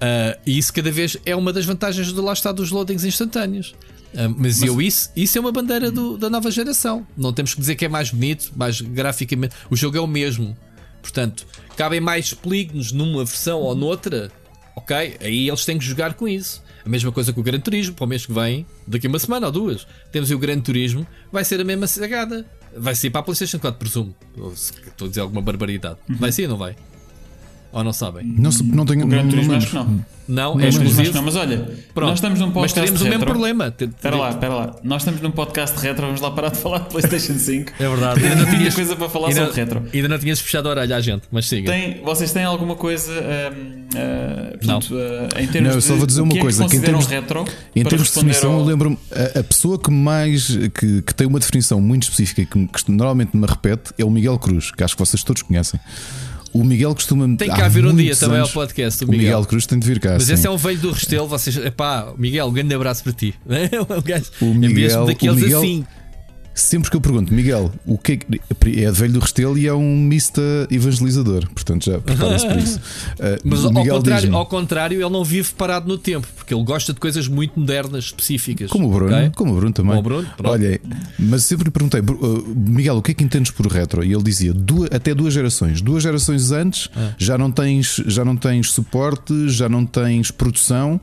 Ah, 0.00 0.36
e 0.44 0.58
isso 0.58 0.72
cada 0.72 0.90
vez 0.90 1.16
é 1.24 1.34
uma 1.34 1.52
das 1.52 1.64
vantagens 1.64 2.12
de 2.12 2.20
lá 2.20 2.32
estar 2.32 2.52
dos 2.52 2.70
loadings 2.70 3.04
instantâneos. 3.04 3.74
Ah, 4.16 4.28
mas 4.36 4.62
eu, 4.62 4.80
isso, 4.80 5.10
isso 5.16 5.38
é 5.38 5.40
uma 5.40 5.52
bandeira 5.52 5.90
do- 5.90 6.16
da 6.18 6.28
nova 6.28 6.50
geração. 6.50 7.06
Não 7.16 7.32
temos 7.32 7.54
que 7.54 7.60
dizer 7.60 7.74
que 7.76 7.84
é 7.84 7.88
mais 7.88 8.10
bonito, 8.10 8.52
mais 8.56 8.80
graficamente. 8.80 9.54
O 9.70 9.76
jogo 9.76 9.96
é 9.96 10.00
o 10.00 10.06
mesmo. 10.06 10.56
Portanto, 11.00 11.46
cabem 11.76 12.00
mais 12.00 12.32
polígonos 12.34 12.92
numa 12.92 13.24
versão 13.24 13.60
ou 13.60 13.74
noutra. 13.74 14.30
Ok, 14.76 15.16
aí 15.20 15.48
eles 15.48 15.64
têm 15.64 15.78
que 15.78 15.84
jogar 15.84 16.14
com 16.14 16.26
isso. 16.28 16.62
A 16.84 16.88
mesma 16.88 17.12
coisa 17.12 17.32
com 17.32 17.40
o 17.40 17.42
Gran 17.44 17.60
Turismo, 17.60 17.94
para 17.94 18.04
o 18.04 18.08
mês 18.08 18.24
que 18.26 18.32
vem, 18.32 18.66
daqui 18.86 19.06
a 19.06 19.10
uma 19.10 19.18
semana 19.18 19.46
ou 19.46 19.52
duas, 19.52 19.86
temos 20.10 20.30
aí 20.30 20.34
o 20.34 20.38
Gran 20.38 20.58
Turismo, 20.60 21.06
vai 21.30 21.44
ser 21.44 21.60
a 21.60 21.64
mesma 21.64 21.86
sagada. 21.86 22.44
Vai 22.76 22.94
ser 22.94 23.10
para 23.10 23.20
a 23.20 23.22
PlayStation 23.24 23.58
4, 23.58 23.78
presumo. 23.78 24.14
Ou 24.36 24.56
se- 24.56 24.72
Estou 24.86 25.06
a 25.06 25.08
dizer 25.08 25.20
alguma 25.20 25.42
barbaridade. 25.42 25.98
Vai 26.08 26.32
ser 26.32 26.44
ou 26.44 26.48
não 26.50 26.56
vai? 26.56 26.74
Ou 27.72 27.82
não 27.82 27.92
sabem? 27.92 28.24
Não, 28.36 28.52
se- 28.52 28.62
não 28.62 28.84
tenho. 28.84 29.04
O 29.04 29.08
Gran 29.08 29.18
não- 29.18 29.24
não 29.24 29.30
Turismo 29.30 29.54
acho 29.54 29.66
que 29.68 29.74
não. 29.74 30.04
Não, 30.28 30.60
é 30.60 30.68
exclusivo. 30.68 31.12
não, 31.14 31.22
mas 31.22 31.34
olha, 31.34 31.58
Pronto. 31.92 32.10
nós 32.10 32.18
estamos 32.18 32.38
num 32.38 32.46
Mas 32.46 32.54
podcast 32.54 32.80
teremos 32.80 33.00
o 33.00 33.04
mesmo 33.04 33.18
retro. 33.18 33.32
problema. 33.34 33.74
Espera 33.76 34.16
lá, 34.16 34.30
espera 34.30 34.54
lá. 34.54 34.76
Nós 34.84 35.02
estamos 35.02 35.20
num 35.20 35.30
podcast 35.32 35.76
de 35.76 35.82
retro, 35.82 36.06
vamos 36.06 36.20
lá 36.20 36.30
parar 36.30 36.50
de 36.50 36.58
falar 36.58 36.78
de 36.78 36.90
PlayStation 36.90 37.34
5. 37.38 37.72
É 37.78 37.88
verdade. 37.88 38.22
Ainda 38.22 38.36
não 38.36 38.44
Tinha 38.46 38.58
tinhas, 38.58 38.74
coisa 38.74 38.94
para 38.96 39.08
falar 39.08 39.28
ainda, 39.28 39.40
sobre 39.46 39.60
retro. 39.60 39.82
ainda 39.92 40.08
não 40.08 40.18
tinhas 40.18 40.40
fechado 40.40 40.68
a 40.68 40.70
orelha 40.70 40.96
à 40.96 41.00
gente, 41.00 41.22
mas 41.32 41.48
siga. 41.48 41.72
Tem, 41.72 42.00
vocês 42.04 42.32
têm 42.32 42.44
alguma 42.44 42.76
coisa 42.76 43.10
hum, 43.12 43.84
ah, 43.96 44.50
portanto, 44.58 44.94
ah, 45.34 45.42
em 45.42 45.46
termos 45.48 45.70
Não, 45.70 45.76
eu 45.76 45.80
só 45.82 45.92
de, 45.94 45.98
vou 45.98 46.06
dizer 46.06 46.20
uma 46.20 46.30
que 46.30 46.36
é 46.36 46.40
que 46.40 46.42
coisa, 46.44 46.64
em 46.64 46.80
termos- 46.80 47.06
retro 47.06 47.44
Em 47.74 47.82
termos 47.84 48.08
de 48.08 48.14
definição, 48.14 48.52
ao- 48.52 48.60
eu 48.60 48.64
lembro-me, 48.66 48.98
a, 49.10 49.40
a 49.40 49.44
pessoa 49.44 49.76
que 49.78 49.90
mais 49.90 50.56
que, 50.72 51.02
que 51.02 51.14
tem 51.14 51.26
uma 51.26 51.40
definição 51.40 51.80
muito 51.80 52.04
específica 52.04 52.44
que, 52.46 52.66
que 52.68 52.92
normalmente 52.92 53.36
me 53.36 53.44
repete 53.46 53.92
é 53.98 54.04
o 54.04 54.10
Miguel 54.10 54.38
Cruz, 54.38 54.70
que 54.70 54.84
acho 54.84 54.94
que 54.94 55.00
vocês 55.04 55.22
todos 55.24 55.42
conhecem. 55.42 55.80
O 56.52 56.62
Miguel 56.62 56.94
costuma 56.94 57.24
Tem 57.36 57.50
que 57.50 57.60
haver 57.60 57.86
um 57.86 57.94
dia 57.96 58.14
também 58.14 58.38
ao 58.40 58.48
podcast, 58.48 59.02
o 59.04 59.08
O 59.08 59.10
Miguel 59.10 59.24
Miguel. 59.38 59.44
Cruz 59.46 59.66
tem 59.66 59.78
de 59.78 59.86
vir 59.86 59.98
cá. 59.98 60.12
Mas 60.14 60.24
sim. 60.24 60.34
esse 60.34 60.46
é 60.46 60.50
um 60.50 60.56
velho 60.56 60.78
do 60.78 60.90
Restelo, 60.90 61.26
vocês. 61.26 61.56
Epá, 61.56 62.12
Miguel, 62.18 62.46
um 62.46 62.52
grande 62.52 62.74
abraço 62.74 63.02
para 63.02 63.12
ti. 63.12 63.34
É 63.48 63.80
um 63.80 64.02
gajo, 64.02 64.26
O 64.40 64.44
é 64.44 64.48
Miguel- 64.54 64.74
mesmo 64.74 65.06
daqueles 65.06 65.36
o 65.36 65.40
Miguel- 65.40 65.58
assim. 65.60 65.84
Sempre 66.54 66.90
que 66.90 66.96
eu 66.96 67.00
pergunto, 67.00 67.32
Miguel, 67.32 67.72
o 67.86 67.96
que 67.96 68.12
é, 68.12 68.82
é 68.82 68.90
velho 68.92 69.14
do 69.14 69.20
Restelo 69.20 69.56
e 69.56 69.66
é 69.66 69.72
um 69.72 69.96
mista 69.96 70.42
evangelizador, 70.70 71.48
portanto 71.48 71.86
já 71.86 71.98
preparem-se 71.98 72.46
para 72.46 72.56
isso. 72.56 72.78
Uh, 72.78 73.38
Mas 73.44 73.64
ao 73.64 73.72
contrário, 73.72 74.36
ao 74.36 74.46
contrário, 74.46 75.00
ele 75.00 75.10
não 75.10 75.24
vive 75.24 75.50
parado 75.54 75.88
no 75.88 75.96
tempo, 75.96 76.28
porque 76.36 76.52
ele 76.52 76.62
gosta 76.62 76.92
de 76.92 77.00
coisas 77.00 77.26
muito 77.26 77.58
modernas, 77.58 78.04
específicas. 78.04 78.70
Como 78.70 78.88
o 78.88 78.90
Bruno, 78.92 79.16
ok? 79.16 79.30
como 79.34 79.52
o 79.52 79.56
Bruno 79.56 79.72
também. 79.72 79.90
Como 79.96 80.00
o 80.00 80.02
Bruno, 80.02 80.28
pronto. 80.36 80.52
Olha, 80.52 80.78
mas 81.18 81.44
sempre 81.44 81.64
lhe 81.64 81.70
perguntei, 81.70 82.02
"Bru- 82.02 82.18
uh, 82.22 82.54
Miguel, 82.54 82.98
o 82.98 83.02
que 83.02 83.12
é 83.12 83.14
que 83.14 83.24
entendes 83.24 83.50
por 83.50 83.66
retro? 83.66 84.04
E 84.04 84.12
ele 84.12 84.22
dizia 84.22 84.52
duas- 84.52 84.90
até 84.92 85.14
duas 85.14 85.32
gerações. 85.32 85.80
Duas 85.80 86.02
gerações 86.02 86.52
antes 86.52 86.90
Ah. 86.94 87.12
já, 87.16 87.38
não 87.38 87.50
tens, 87.50 87.96
já 88.06 88.24
não 88.26 88.36
tens 88.36 88.70
suporte, 88.72 89.48
já 89.48 89.70
não 89.70 89.86
tens 89.86 90.30
produção, 90.30 91.00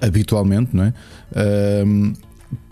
habitualmente, 0.00 0.70
não 0.74 0.84
é? 0.84 0.94
Ahm, 1.34 2.12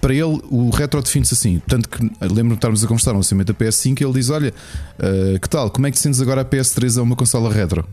para 0.00 0.12
ele, 0.14 0.40
o 0.50 0.70
retro 0.70 1.02
define-se 1.02 1.34
assim. 1.34 1.60
Tanto 1.66 1.88
que 1.88 2.02
lembro-me 2.20 2.50
de 2.50 2.54
estarmos 2.54 2.82
a 2.84 2.86
conversar 2.88 3.10
no 3.12 3.18
lançamento 3.18 3.52
da 3.52 3.54
PS5 3.54 4.00
e 4.00 4.04
ele 4.04 4.12
diz: 4.14 4.30
Olha, 4.30 4.52
uh, 4.98 5.38
que 5.38 5.48
tal? 5.48 5.70
Como 5.70 5.86
é 5.86 5.90
que 5.90 5.98
sentes 5.98 6.20
agora 6.20 6.40
a 6.40 6.44
PS3 6.44 6.98
a 6.98 7.02
uma 7.02 7.16
consola 7.16 7.52
retro? 7.52 7.86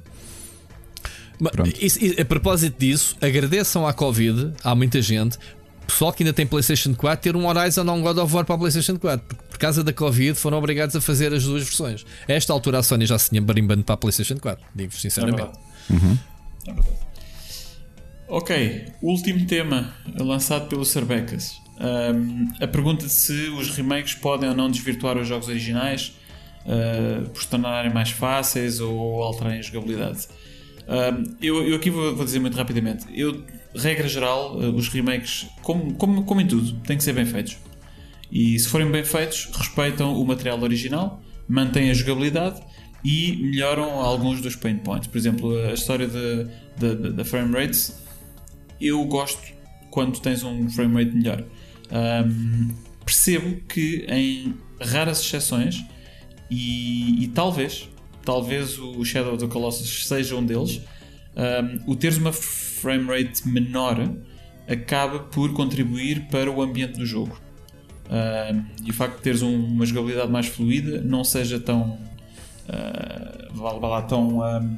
Mas, 1.39 1.51
isso- 1.79 1.99
a 2.19 2.25
propósito 2.25 2.77
disso, 2.79 3.15
agradeçam 3.21 3.87
à 3.87 3.93
Covid, 3.93 4.51
há 4.63 4.75
muita 4.75 5.01
gente, 5.01 5.37
pessoal 5.87 6.11
que 6.11 6.21
ainda 6.23 6.33
tem 6.33 6.45
PlayStation 6.45 6.93
4, 6.93 7.23
ter 7.23 7.35
um 7.35 7.47
Horizon 7.47 7.85
ou 7.87 7.95
um 7.95 8.01
God 8.01 8.17
of 8.17 8.33
War 8.35 8.43
para 8.45 8.55
a 8.55 8.57
PlayStation 8.57 8.97
4. 8.99 9.25
Porque 9.25 9.43
por 9.49 9.57
causa 9.57 9.83
da 9.83 9.93
Covid 9.93 10.35
foram 10.37 10.57
obrigados 10.57 10.95
a 10.95 11.01
fazer 11.01 11.33
as 11.33 11.43
duas 11.43 11.63
versões. 11.63 12.05
A 12.27 12.33
esta 12.33 12.51
altura 12.53 12.79
a 12.79 12.83
Sony 12.83 13.05
já 13.05 13.17
se 13.17 13.29
tinha 13.29 13.41
barimbando 13.41 13.83
para 13.83 13.95
a 13.95 13.97
PlayStation 13.97 14.37
4, 14.37 14.63
digo-vos 14.75 14.99
É 14.99 15.01
sinceramente. 15.09 15.49
É 15.89 15.93
verdade. 16.73 16.89
Ok, 18.27 18.85
último 19.01 19.45
tema 19.47 19.93
lançado 20.19 20.67
pelo 20.67 20.85
Sarbecas. 20.85 21.53
Um, 21.79 22.47
a 22.61 22.67
pergunta 22.67 23.05
de 23.05 23.11
se 23.11 23.49
os 23.49 23.69
remakes 23.69 24.13
podem 24.13 24.49
ou 24.49 24.55
não 24.55 24.69
desvirtuar 24.69 25.17
os 25.17 25.27
jogos 25.27 25.47
originais 25.47 26.13
uh, 26.65 27.29
por 27.29 27.41
se 27.41 27.47
tornarem 27.47 27.93
mais 27.93 28.09
fáceis 28.09 28.79
ou 28.81 29.23
alterarem 29.23 29.59
a 29.59 29.61
jogabilidade. 29.61 30.27
Um, 30.87 31.35
eu, 31.41 31.67
eu 31.67 31.75
aqui 31.77 31.89
vou, 31.89 32.15
vou 32.15 32.25
dizer 32.25 32.39
muito 32.39 32.57
rapidamente. 32.57 33.05
Eu, 33.13 33.43
regra 33.75 34.07
geral, 34.07 34.57
uh, 34.57 34.75
os 34.75 34.89
remakes, 34.89 35.47
como, 35.61 35.93
como, 35.93 36.23
como 36.23 36.41
em 36.41 36.47
tudo, 36.47 36.73
têm 36.81 36.97
que 36.97 37.03
ser 37.03 37.13
bem 37.13 37.25
feitos. 37.25 37.57
E 38.31 38.59
se 38.59 38.67
forem 38.67 38.91
bem 38.91 39.03
feitos, 39.03 39.49
respeitam 39.53 40.19
o 40.19 40.25
material 40.25 40.61
original, 40.61 41.21
mantêm 41.47 41.89
a 41.89 41.93
jogabilidade 41.93 42.61
e 43.03 43.37
melhoram 43.41 43.99
alguns 43.99 44.41
dos 44.41 44.55
pain 44.55 44.77
points. 44.77 45.07
Por 45.07 45.17
exemplo, 45.17 45.57
a 45.65 45.73
história 45.73 46.07
da 46.07 47.23
frame 47.23 47.53
rates, 47.53 48.03
eu 48.79 49.03
gosto 49.05 49.41
quando 49.89 50.19
tens 50.19 50.43
um 50.43 50.69
frame 50.69 51.03
rate 51.03 51.15
melhor. 51.15 51.43
Ahm, 51.91 52.69
percebo 53.05 53.61
que 53.67 54.05
em 54.07 54.55
raras 54.79 55.19
exceções, 55.21 55.83
e, 56.49 57.23
e 57.23 57.27
talvez, 57.29 57.89
talvez 58.23 58.77
o 58.79 59.03
Shadow 59.03 59.33
of 59.33 59.45
the 59.45 59.51
Colossus 59.51 60.07
seja 60.07 60.35
um 60.35 60.45
deles, 60.45 60.81
ahm, 61.35 61.79
o 61.87 61.95
teres 61.95 62.17
uma 62.17 62.31
frame 62.31 63.05
rate 63.05 63.47
menor 63.47 63.97
acaba 64.67 65.19
por 65.19 65.51
contribuir 65.53 66.27
para 66.29 66.49
o 66.51 66.61
ambiente 66.61 66.99
do 66.99 67.05
jogo. 67.05 67.39
Um, 68.11 68.65
e 68.87 68.89
o 68.89 68.93
facto 68.93 69.17
de 69.17 69.21
teres 69.21 69.41
um- 69.43 69.65
uma 69.67 69.85
jogabilidade 69.85 70.31
mais 70.31 70.47
fluida 70.47 70.99
não 71.01 71.23
seja 71.23 71.59
tão 71.59 71.99
uh, 72.67 73.79
lá, 73.81 74.01
tão, 74.01 74.39
um, 74.39 74.77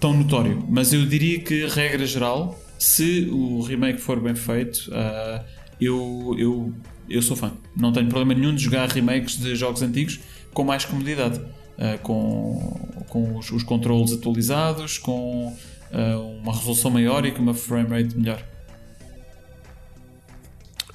tão 0.00 0.14
notório. 0.14 0.64
Mas 0.68 0.92
eu 0.94 1.04
diria 1.04 1.40
que, 1.40 1.66
regra 1.66 2.06
geral, 2.06 2.58
se 2.78 3.28
o 3.30 3.60
remake 3.62 4.00
for 4.00 4.18
bem 4.20 4.34
feito, 4.34 4.90
uh, 4.90 5.44
eu, 5.84 6.34
eu, 6.38 6.72
eu 7.08 7.22
sou 7.22 7.36
fã. 7.36 7.52
Não 7.76 7.92
tenho 7.92 8.08
problema 8.08 8.38
nenhum 8.38 8.54
de 8.54 8.62
jogar 8.62 8.88
remakes 8.88 9.38
de 9.38 9.54
jogos 9.56 9.82
antigos 9.82 10.20
com 10.52 10.64
mais 10.64 10.84
comodidade. 10.84 11.38
uh, 11.38 11.98
com 12.02 12.92
com 13.12 13.36
os, 13.36 13.52
os 13.52 13.62
controles 13.62 14.10
atualizados, 14.10 14.96
com 14.96 15.48
uh, 15.48 16.40
uma 16.42 16.54
resolução 16.54 16.90
maior 16.90 17.26
e 17.26 17.30
com 17.30 17.42
uma 17.42 17.52
frame 17.52 17.90
rate 17.90 18.16
melhor. 18.16 18.42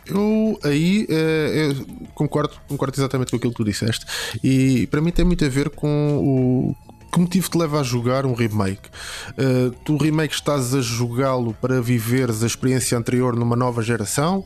Eu 0.08 0.58
aí 0.64 1.06
eh, 1.10 1.74
eu 1.78 2.08
concordo, 2.16 2.54
concordo 2.68 2.98
exatamente 2.98 3.30
com 3.30 3.36
aquilo 3.36 3.52
que 3.52 3.58
tu 3.58 3.66
disseste. 3.66 4.06
E 4.42 4.88
para 4.88 5.02
mim 5.02 5.12
tem 5.12 5.26
muito 5.26 5.44
a 5.44 5.50
ver 5.50 5.70
com 5.70 6.18
o. 6.18 6.76
Que 7.12 7.20
motivo 7.20 7.50
te 7.50 7.58
leva 7.58 7.82
a 7.82 7.84
jogar 7.84 8.26
um 8.26 8.34
remake? 8.34 8.90
Eh, 9.38 9.70
tu 9.84 9.98
remake 9.98 10.34
estás 10.34 10.74
a 10.74 10.80
jogá-lo 10.80 11.54
para 11.56 11.82
viveres 11.82 12.42
a 12.42 12.48
experiência 12.48 12.98
anterior 12.98 13.36
numa 13.36 13.58
nova 13.58 13.84
geração? 13.84 14.46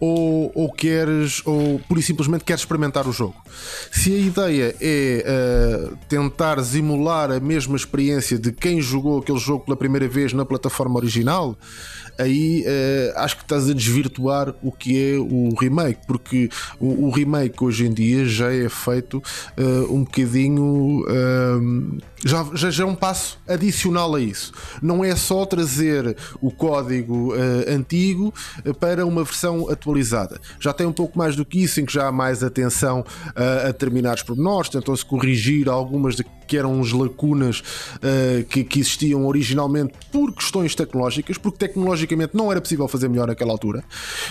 Ou, 0.00 0.50
ou 0.54 0.72
queres, 0.72 1.42
ou 1.44 1.78
pura 1.80 2.00
e 2.00 2.02
simplesmente 2.02 2.42
queres 2.42 2.62
experimentar 2.62 3.06
o 3.06 3.12
jogo? 3.12 3.34
Se 3.90 4.14
a 4.14 4.18
ideia 4.18 4.74
é 4.80 5.24
eh, 5.26 5.90
tentar 6.08 6.58
emular 6.74 7.30
a 7.30 7.40
mesma 7.40 7.76
experiência 7.76 8.38
de 8.38 8.50
quem 8.52 8.80
jogou 8.80 9.18
aquele 9.18 9.38
jogo 9.38 9.64
pela 9.64 9.76
primeira 9.76 10.08
vez 10.08 10.32
na 10.32 10.44
plataforma 10.44 10.96
original, 10.96 11.56
aí 12.18 12.64
eh, 12.66 13.12
acho 13.16 13.36
que 13.36 13.42
estás 13.42 13.68
a 13.68 13.74
desvirtuar 13.74 14.54
o 14.62 14.72
que 14.72 15.12
é 15.12 15.18
o 15.18 15.54
remake, 15.54 16.06
porque 16.06 16.48
o, 16.78 17.08
o 17.08 17.10
remake 17.10 17.62
hoje 17.62 17.86
em 17.86 17.92
dia 17.92 18.24
já 18.24 18.52
é 18.52 18.68
feito 18.68 19.22
eh, 19.56 19.62
um 19.90 20.04
bocadinho. 20.04 21.04
já, 22.24 22.46
já, 22.54 22.70
já 22.70 22.84
é 22.84 22.86
um 22.86 22.94
passo 22.94 23.38
adicional 23.46 24.14
a 24.14 24.20
isso. 24.20 24.52
Não 24.80 25.04
é 25.04 25.14
só 25.16 25.44
trazer 25.44 26.16
o 26.40 26.50
código 26.50 27.34
antigo 27.68 28.32
para 28.78 29.04
uma 29.04 29.24
versão 29.24 29.68
atualizada. 29.90 30.40
Já 30.58 30.72
tem 30.72 30.86
um 30.86 30.92
pouco 30.92 31.18
mais 31.18 31.36
do 31.36 31.44
que 31.44 31.62
isso, 31.62 31.80
em 31.80 31.84
que 31.84 31.92
já 31.92 32.06
há 32.06 32.12
mais 32.12 32.42
atenção 32.42 33.04
eh, 33.34 33.62
a 33.64 33.66
determinados 33.66 34.22
pormenores, 34.22 34.70
tentam-se 34.70 35.04
corrigir 35.04 35.68
algumas 35.68 36.16
de 36.16 36.24
que 36.50 36.58
eram 36.58 36.80
as 36.80 36.90
lacunas 36.90 37.62
eh, 38.02 38.44
que, 38.50 38.64
que 38.64 38.80
existiam 38.80 39.24
originalmente 39.24 39.92
por 40.10 40.32
questões 40.32 40.74
tecnológicas, 40.74 41.38
porque 41.38 41.58
tecnologicamente 41.58 42.36
não 42.36 42.50
era 42.50 42.60
possível 42.60 42.88
fazer 42.88 43.08
melhor 43.08 43.28
naquela 43.28 43.52
altura. 43.52 43.84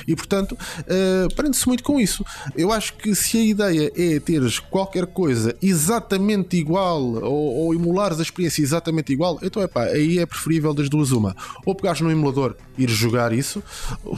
E 0.06 0.14
portanto, 0.18 0.58
eh, 0.86 1.28
prende-se 1.34 1.66
muito 1.66 1.82
com 1.82 1.98
isso. 1.98 2.26
Eu 2.58 2.74
acho 2.74 2.96
que 2.96 3.16
se 3.16 3.38
a 3.38 3.42
ideia 3.42 3.92
é 3.96 4.20
teres 4.20 4.60
qualquer 4.60 5.08
coisa 5.08 5.56
exatamente 5.62 6.58
igual 6.58 7.02
ou, 7.02 7.56
ou 7.56 7.74
emulares 7.74 8.20
a 8.20 8.22
experiência 8.22 8.62
exatamente 8.62 9.14
igual, 9.14 9.40
então 9.42 9.64
é 9.64 9.68
pá, 9.68 9.84
aí 9.86 10.20
é 10.20 10.26
preferível 10.26 10.74
das 10.74 10.90
duas 10.90 11.12
uma. 11.12 11.34
Ou 11.66 11.74
pegares 11.74 12.02
no 12.02 12.12
emulador 12.12 12.58
e 12.78 12.84
ires 12.84 12.98
jogar 12.98 13.32
isso, 13.32 13.64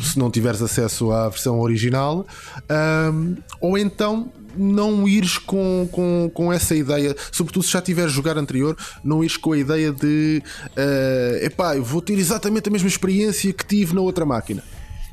se 0.01 0.17
não 0.17 0.31
tiveres 0.31 0.59
acesso 0.59 1.11
à 1.11 1.29
versão 1.29 1.59
original, 1.59 2.25
ahm, 2.67 3.35
ou 3.59 3.77
então 3.77 4.31
não 4.55 5.07
ires 5.07 5.37
com, 5.37 5.87
com, 5.91 6.29
com 6.33 6.51
essa 6.53 6.75
ideia, 6.75 7.15
sobretudo 7.31 7.63
se 7.63 7.71
já 7.71 7.81
tiveres 7.81 8.11
jogar 8.11 8.37
anterior, 8.37 8.75
não 9.03 9.23
ires 9.23 9.37
com 9.37 9.53
a 9.53 9.57
ideia 9.57 9.91
de 9.91 10.41
eh, 10.75 11.41
epá, 11.43 11.75
eu 11.75 11.83
vou 11.83 12.01
ter 12.01 12.17
exatamente 12.17 12.69
a 12.69 12.71
mesma 12.71 12.87
experiência 12.87 13.51
que 13.53 13.65
tive 13.65 13.93
na 13.95 14.01
outra 14.01 14.25
máquina. 14.25 14.63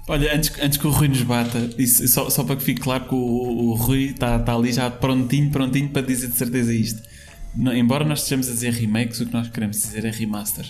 Olha, 0.07 0.35
antes, 0.35 0.51
antes 0.63 0.79
que 0.79 0.87
o 0.87 0.91
Rui 0.91 1.09
nos 1.09 1.23
bata, 1.23 1.69
isso, 1.77 2.07
só, 2.09 2.31
só 2.31 2.43
para 2.43 2.57
que 2.57 2.63
fique 2.63 2.81
claro 2.81 3.05
que 3.05 3.15
o, 3.15 3.19
o 3.19 3.75
Rui 3.75 4.07
está 4.07 4.39
tá 4.39 4.55
ali 4.55 4.73
já 4.73 4.91
prontinho, 4.91 5.51
prontinho 5.51 5.91
para 5.91 6.01
dizer 6.03 6.29
de 6.29 6.37
certeza 6.37 6.73
isto. 6.73 7.03
Não- 7.55 7.75
embora 7.75 8.05
nós 8.07 8.21
estejamos 8.21 8.49
a 8.49 8.53
dizer 8.53 8.73
remakes, 8.73 9.21
o 9.21 9.27
que 9.27 9.33
nós 9.35 9.49
queremos 9.49 9.77
dizer 9.77 10.05
é 10.07 10.11
remaster. 10.11 10.65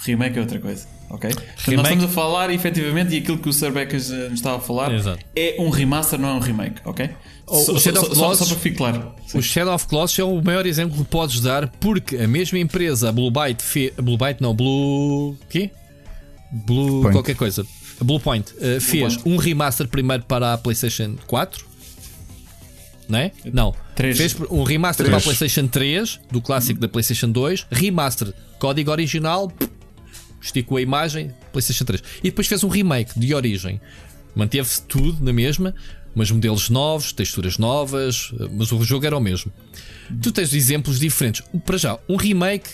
Remake 0.00 0.38
é 0.38 0.40
outra 0.40 0.60
coisa, 0.60 0.86
ok? 1.10 1.30
Portanto, 1.30 1.48
nós 1.56 1.66
Remake- 1.66 1.88
estamos 1.88 2.04
a 2.04 2.08
falar 2.08 2.50
efetivamente 2.50 3.14
e 3.14 3.18
aquilo 3.18 3.38
que 3.38 3.48
o 3.48 3.52
Sir 3.52 3.72
Becas 3.72 4.10
eh, 4.12 4.28
nos 4.28 4.34
estava 4.38 4.58
a 4.58 4.60
falar 4.60 4.94
Exato. 4.94 5.18
é 5.34 5.56
um 5.58 5.70
remaster, 5.70 6.18
não 6.20 6.28
é 6.28 6.32
um 6.34 6.38
remake, 6.38 6.80
ok? 6.84 7.10
O- 7.50 7.64
Só- 7.64 7.72
o 7.72 7.80
Shadow 7.80 8.02
só, 8.02 8.08
of 8.08 8.16
só- 8.16 8.22
Colossus- 8.22 8.38
só 8.38 8.44
para 8.46 8.54
que 8.56 8.62
fique 8.62 8.76
claro. 8.76 9.14
O 9.34 9.42
Shadow 9.42 9.74
of 9.74 9.86
Colossus 9.86 10.18
é 10.18 10.24
o 10.24 10.42
maior 10.42 10.66
exemplo 10.66 10.96
que 10.96 11.04
podes 11.10 11.40
dar 11.40 11.68
porque 11.80 12.16
a 12.16 12.28
mesma 12.28 12.58
empresa, 12.58 13.08
a 13.08 13.12
Blue 13.12 13.30
Byte, 13.30 13.62
fe... 13.62 13.92
Blue 13.96 14.16
Byte 14.18 14.40
não, 14.42 14.54
Blue. 14.54 15.36
quê? 15.48 15.70
Blue. 16.52 17.02
Point. 17.02 17.12
qualquer 17.12 17.34
coisa. 17.36 17.66
A 18.00 18.04
Blue 18.04 18.20
Point 18.20 18.52
uh, 18.54 18.80
fez 18.80 19.16
Point. 19.16 19.22
um 19.28 19.36
remaster 19.36 19.88
primeiro 19.88 20.22
para 20.24 20.52
a 20.54 20.58
PlayStation 20.58 21.16
4. 21.26 21.66
Não 23.08 23.18
é? 23.18 23.32
Não. 23.52 23.74
Três. 23.94 24.16
Fez 24.18 24.36
um 24.50 24.62
remaster 24.62 25.06
Três. 25.06 25.10
para 25.10 25.18
a 25.18 25.22
PlayStation 25.34 25.66
3 25.66 26.20
do 26.30 26.40
clássico 26.40 26.78
da 26.80 26.88
PlayStation 26.88 27.30
2. 27.30 27.66
Remaster, 27.70 28.32
código 28.58 28.90
original, 28.90 29.50
esticou 30.40 30.76
a 30.78 30.82
imagem, 30.82 31.32
PlayStation 31.52 31.84
3. 31.84 32.02
E 32.18 32.22
depois 32.24 32.46
fez 32.46 32.62
um 32.62 32.68
remake 32.68 33.18
de 33.18 33.34
origem. 33.34 33.80
Manteve-se 34.34 34.82
tudo 34.82 35.24
na 35.24 35.32
mesma, 35.32 35.74
mas 36.14 36.30
modelos 36.30 36.68
novos, 36.68 37.12
texturas 37.12 37.58
novas, 37.58 38.32
eh, 38.38 38.48
mas 38.52 38.72
o 38.72 38.82
jogo 38.82 39.06
era 39.06 39.16
o 39.16 39.20
mesmo. 39.20 39.52
Tu 40.22 40.32
tens 40.32 40.52
exemplos 40.52 40.98
diferentes. 40.98 41.42
Para 41.64 41.76
já, 41.76 41.98
um 42.08 42.16
remake. 42.16 42.70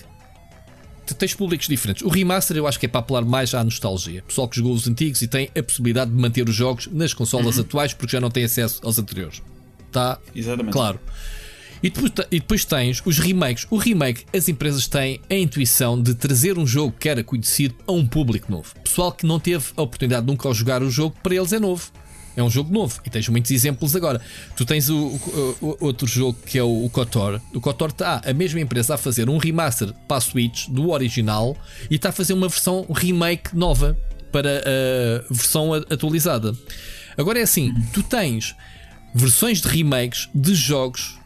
Tu 1.06 1.14
tens 1.14 1.34
públicos 1.34 1.68
diferentes. 1.68 2.02
O 2.02 2.08
remaster 2.08 2.56
eu 2.56 2.66
acho 2.66 2.80
que 2.80 2.86
é 2.86 2.88
para 2.88 3.00
apelar 3.00 3.24
mais 3.24 3.54
à 3.54 3.62
nostalgia. 3.62 4.22
Pessoal 4.22 4.48
que 4.48 4.56
jogou 4.56 4.72
os 4.72 4.88
antigos 4.88 5.20
e 5.20 5.28
tem 5.28 5.50
a 5.56 5.62
possibilidade 5.62 6.10
de 6.10 6.16
manter 6.16 6.48
os 6.48 6.54
jogos 6.54 6.86
nas 6.86 7.12
consolas 7.12 7.58
atuais 7.58 7.92
porque 7.92 8.12
já 8.12 8.20
não 8.20 8.30
tem 8.30 8.44
acesso 8.44 8.80
aos 8.82 8.98
anteriores. 8.98 9.42
Está 9.86 10.18
Exatamente. 10.34 10.72
Claro. 10.72 10.98
E 11.82 11.90
depois, 11.90 12.12
e 12.30 12.40
depois 12.40 12.64
tens 12.64 13.02
os 13.04 13.18
remakes. 13.18 13.66
O 13.68 13.76
remake, 13.76 14.24
as 14.34 14.48
empresas 14.48 14.88
têm 14.88 15.20
a 15.28 15.34
intuição 15.34 16.00
de 16.00 16.14
trazer 16.14 16.58
um 16.58 16.66
jogo 16.66 16.94
que 16.98 17.10
era 17.10 17.22
conhecido 17.22 17.74
a 17.86 17.92
um 17.92 18.06
público 18.06 18.50
novo. 18.50 18.74
Pessoal 18.82 19.12
que 19.12 19.26
não 19.26 19.38
teve 19.38 19.66
a 19.76 19.82
oportunidade 19.82 20.24
de 20.24 20.32
nunca 20.32 20.50
jogar 20.54 20.82
o 20.82 20.90
jogo, 20.90 21.14
para 21.22 21.34
eles 21.34 21.52
é 21.52 21.58
novo. 21.58 21.92
É 22.36 22.42
um 22.42 22.50
jogo 22.50 22.72
novo 22.72 23.00
e 23.04 23.10
tens 23.10 23.28
muitos 23.28 23.50
exemplos 23.52 23.94
agora. 23.94 24.20
Tu 24.56 24.64
tens 24.64 24.88
o, 24.88 24.96
o- 25.06 25.56
o- 25.60 25.76
outro 25.86 26.06
jogo 26.06 26.36
que 26.44 26.58
é 26.58 26.62
o, 26.62 26.84
o 26.84 26.90
KOTOR. 26.90 27.40
O 27.54 27.60
KOTOR 27.60 27.90
está 27.90 28.20
a 28.24 28.32
mesma 28.32 28.60
empresa 28.60 28.94
a 28.94 28.98
fazer 28.98 29.28
um 29.30 29.38
remaster 29.38 29.92
para 30.08 30.16
a 30.16 30.20
Switch 30.20 30.66
do 30.68 30.90
original 30.90 31.56
e 31.90 31.94
está 31.94 32.08
a 32.08 32.12
fazer 32.12 32.32
uma 32.32 32.48
versão 32.48 32.86
remake 32.92 33.56
nova 33.56 33.96
para 34.32 34.62
a 34.66 35.32
versão 35.32 35.72
atualizada. 35.74 36.52
Agora 37.16 37.38
é 37.38 37.42
assim: 37.42 37.72
tu 37.92 38.02
tens 38.02 38.54
versões 39.14 39.60
de 39.60 39.68
remakes 39.68 40.28
de 40.34 40.54
jogos, 40.56 41.16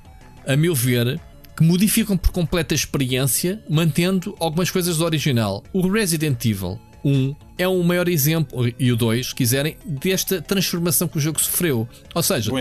a 0.46 0.54
meu 0.56 0.74
ver, 0.74 1.18
que 1.56 1.62
modificam 1.64 2.18
por 2.18 2.30
completo 2.32 2.74
a 2.74 2.76
experiência, 2.76 3.62
mantendo 3.68 4.36
algumas 4.38 4.70
coisas 4.70 4.98
do 4.98 5.04
original. 5.06 5.64
O 5.72 5.88
Resident 5.90 6.44
Evil 6.44 6.78
1 7.08 7.34
é 7.58 7.66
o 7.68 7.82
maior 7.82 8.08
exemplo, 8.08 8.72
e 8.78 8.92
o 8.92 8.96
2, 8.96 9.28
se 9.28 9.34
quiserem, 9.34 9.76
desta 9.84 10.40
transformação 10.40 11.08
que 11.08 11.16
o 11.18 11.20
jogo 11.20 11.40
sofreu. 11.40 11.88
Ou 12.14 12.22
seja, 12.22 12.52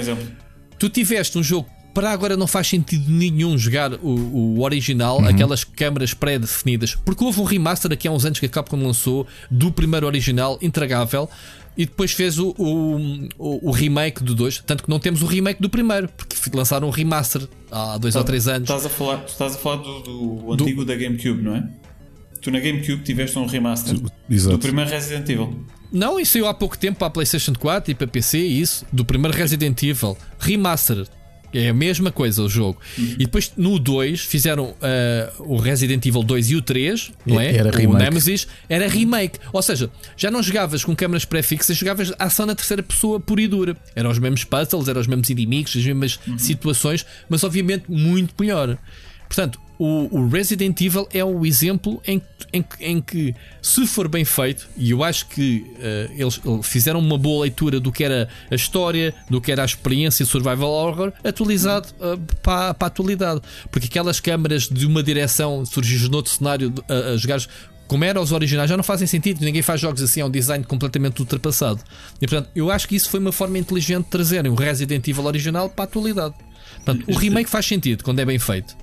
tu 0.80 0.90
tiveste 0.90 1.38
um 1.38 1.44
jogo 1.44 1.68
para 1.94 2.12
agora 2.12 2.38
não 2.38 2.46
faz 2.46 2.68
sentido 2.68 3.10
nenhum 3.10 3.58
jogar 3.58 3.92
o, 3.94 4.08
o 4.08 4.62
original, 4.64 5.20
aquelas 5.26 5.64
câmaras 5.64 6.14
pré-definidas, 6.14 6.94
porque 6.94 7.24
houve 7.24 7.40
um 7.42 7.44
remaster 7.44 7.92
aqui 7.92 8.08
há 8.08 8.12
uns 8.12 8.24
anos 8.24 8.40
que 8.40 8.46
a 8.46 8.50
Capcom 8.50 8.78
lançou 8.78 9.26
do 9.50 9.72
primeiro 9.72 10.06
original, 10.06 10.60
intragável, 10.62 11.28
e 11.76 11.86
depois 11.88 12.12
fez 12.12 12.38
o, 12.38 12.54
o, 12.58 12.96
o- 13.40 13.70
o 13.70 13.72
remake 13.72 14.24
do 14.24 14.36
2. 14.36 14.60
Tanto 14.66 14.84
que 14.84 14.90
não 14.90 15.00
temos 15.00 15.24
o 15.24 15.26
remake 15.26 15.60
do 15.62 15.70
primeiro, 15.70 16.08
porque 16.10 16.36
lançaram 16.56 16.88
um 16.88 16.92
remaster 16.92 17.48
há 17.72 17.98
dois 17.98 18.16
ou 18.16 18.24
três 18.24 18.48
anos. 18.48 18.70
Estás 18.70 18.86
a 18.86 18.90
falar, 18.90 19.18
tu 19.18 19.30
estás 19.30 19.56
a 19.56 19.58
falar 19.58 19.78
do, 19.78 20.00
do 20.02 20.54
antigo 20.54 20.86
da 20.86 20.96
GameCube, 20.96 21.42
não 21.42 21.56
é? 21.56 21.68
Tu 22.48 22.52
na 22.52 22.62
GameCube 22.62 23.04
tiveste 23.04 23.38
um 23.38 23.46
remaster 23.46 24.00
Exato. 24.30 24.56
do 24.56 24.62
primeiro 24.62 24.90
Resident 24.90 25.28
Evil. 25.28 25.66
Não, 25.92 26.18
isso 26.18 26.32
saiu 26.32 26.48
há 26.48 26.54
pouco 26.54 26.78
tempo 26.78 26.98
para 26.98 27.08
a 27.08 27.10
PlayStation 27.10 27.52
4 27.54 27.92
e 27.92 27.94
para 27.94 28.08
PC, 28.08 28.38
e 28.40 28.62
isso, 28.62 28.86
do 28.90 29.04
primeiro 29.04 29.38
Resident 29.38 29.84
Evil 29.84 30.18
Remastered. 30.40 31.10
É 31.54 31.68
a 31.68 31.74
mesma 31.74 32.10
coisa 32.10 32.42
o 32.42 32.48
jogo. 32.48 32.80
E 32.98 33.26
depois 33.26 33.52
no 33.58 33.78
2 33.78 34.22
fizeram 34.22 34.74
ah, 34.82 35.34
o 35.40 35.58
Resident 35.58 36.06
Evil 36.06 36.24
2 36.24 36.52
e 36.52 36.56
o 36.56 36.62
3, 36.62 37.12
não 37.26 37.38
é? 37.38 37.54
Era 37.54 37.68
o 37.68 37.76
remake. 37.76 38.04
Nemesis 38.06 38.48
era 38.70 38.88
remake. 38.88 39.40
Ou 39.52 39.62
seja, 39.62 39.92
já 40.16 40.32
não 40.32 40.42
jogavas 40.42 40.86
com 40.86 40.96
câmaras 40.96 41.26
pré-fixas, 41.26 41.76
jogavas 41.76 42.14
ação 42.18 42.46
na 42.46 42.56
terceira 42.56 42.82
pessoa 42.82 43.20
pura 43.20 43.42
e 43.42 43.48
dura. 43.50 43.76
Eram 43.94 44.10
os 44.10 44.20
mesmos 44.20 44.46
puzzles, 44.46 44.88
eram 44.88 45.02
os 45.02 45.08
mesmos 45.08 45.30
inimigos, 45.30 45.76
as 45.76 45.84
mesmas 45.84 46.18
situações, 46.38 47.06
mas 47.28 47.44
obviamente 47.44 47.92
muito 47.92 48.34
melhor. 48.40 48.78
Portanto, 49.28 49.60
o, 49.80 50.20
o 50.20 50.28
Resident 50.28 50.80
Evil 50.82 51.08
é 51.14 51.24
o 51.24 51.46
exemplo 51.46 52.02
em, 52.06 52.22
em, 52.52 52.66
em 52.80 53.02
que, 53.02 53.36
se 53.62 53.86
for 53.86 54.08
bem 54.08 54.26
feito, 54.26 54.68
e 54.76 54.92
eu 54.92 55.04
acho 55.04 55.28
que 55.28 55.66
eh, 55.80 56.10
eles 56.18 56.40
fizeram 56.64 57.00
uma 57.00 57.18
boa 57.18 57.44
leitura 57.44 57.80
do 57.80 57.92
que 57.92 58.04
era 58.04 58.28
a 58.50 58.56
história, 58.56 59.14
do 59.30 59.40
que 59.40 59.52
era 59.52 59.62
a 59.62 59.66
experiência 59.66 60.26
survival 60.26 60.70
horror, 60.70 61.14
atualizado 61.24 61.88
eh, 62.00 62.18
para, 62.42 62.74
para 62.74 62.86
a 62.86 62.90
atualidade. 62.90 63.42
Porque 63.72 63.88
aquelas 63.88 64.20
câmaras 64.20 64.68
de 64.68 64.86
uma 64.86 65.04
direção, 65.04 65.66
surgis 65.66 66.10
noutro 66.10 66.32
cenário 66.32 66.74
a, 66.90 67.14
a 67.14 67.18
jogares 67.18 67.48
como 67.88 68.04
eram 68.04 68.22
os 68.22 68.34
originais, 68.34 68.70
já 68.70 68.76
não 68.76 68.84
fazem 68.84 69.08
sentido. 69.08 69.44
Ninguém 69.44 69.62
faz 69.62 69.80
jogos 69.80 70.02
assim, 70.02 70.20
é 70.20 70.26
um 70.26 70.30
design 70.30 70.64
completamente 70.66 71.20
ultrapassado. 71.22 71.82
E 72.22 72.28
portanto, 72.28 72.50
eu 72.54 72.70
acho 72.70 72.88
que 72.88 72.96
isso 72.96 73.10
foi 73.10 73.20
uma 73.20 73.32
forma 73.32 73.58
inteligente 73.58 74.04
de 74.04 74.10
trazerem 74.10 74.52
o 74.52 74.56
Resident 74.56 75.08
Evil 75.08 75.26
original 75.26 75.70
para 75.70 75.86
a 75.86 75.88
atualidade. 75.88 76.36
Portanto, 76.76 77.06
o 77.08 77.18
remake 77.18 77.50
faz 77.50 77.66
sentido 77.66 78.04
quando 78.04 78.20
é 78.20 78.26
bem 78.26 78.38
feito. 78.38 78.76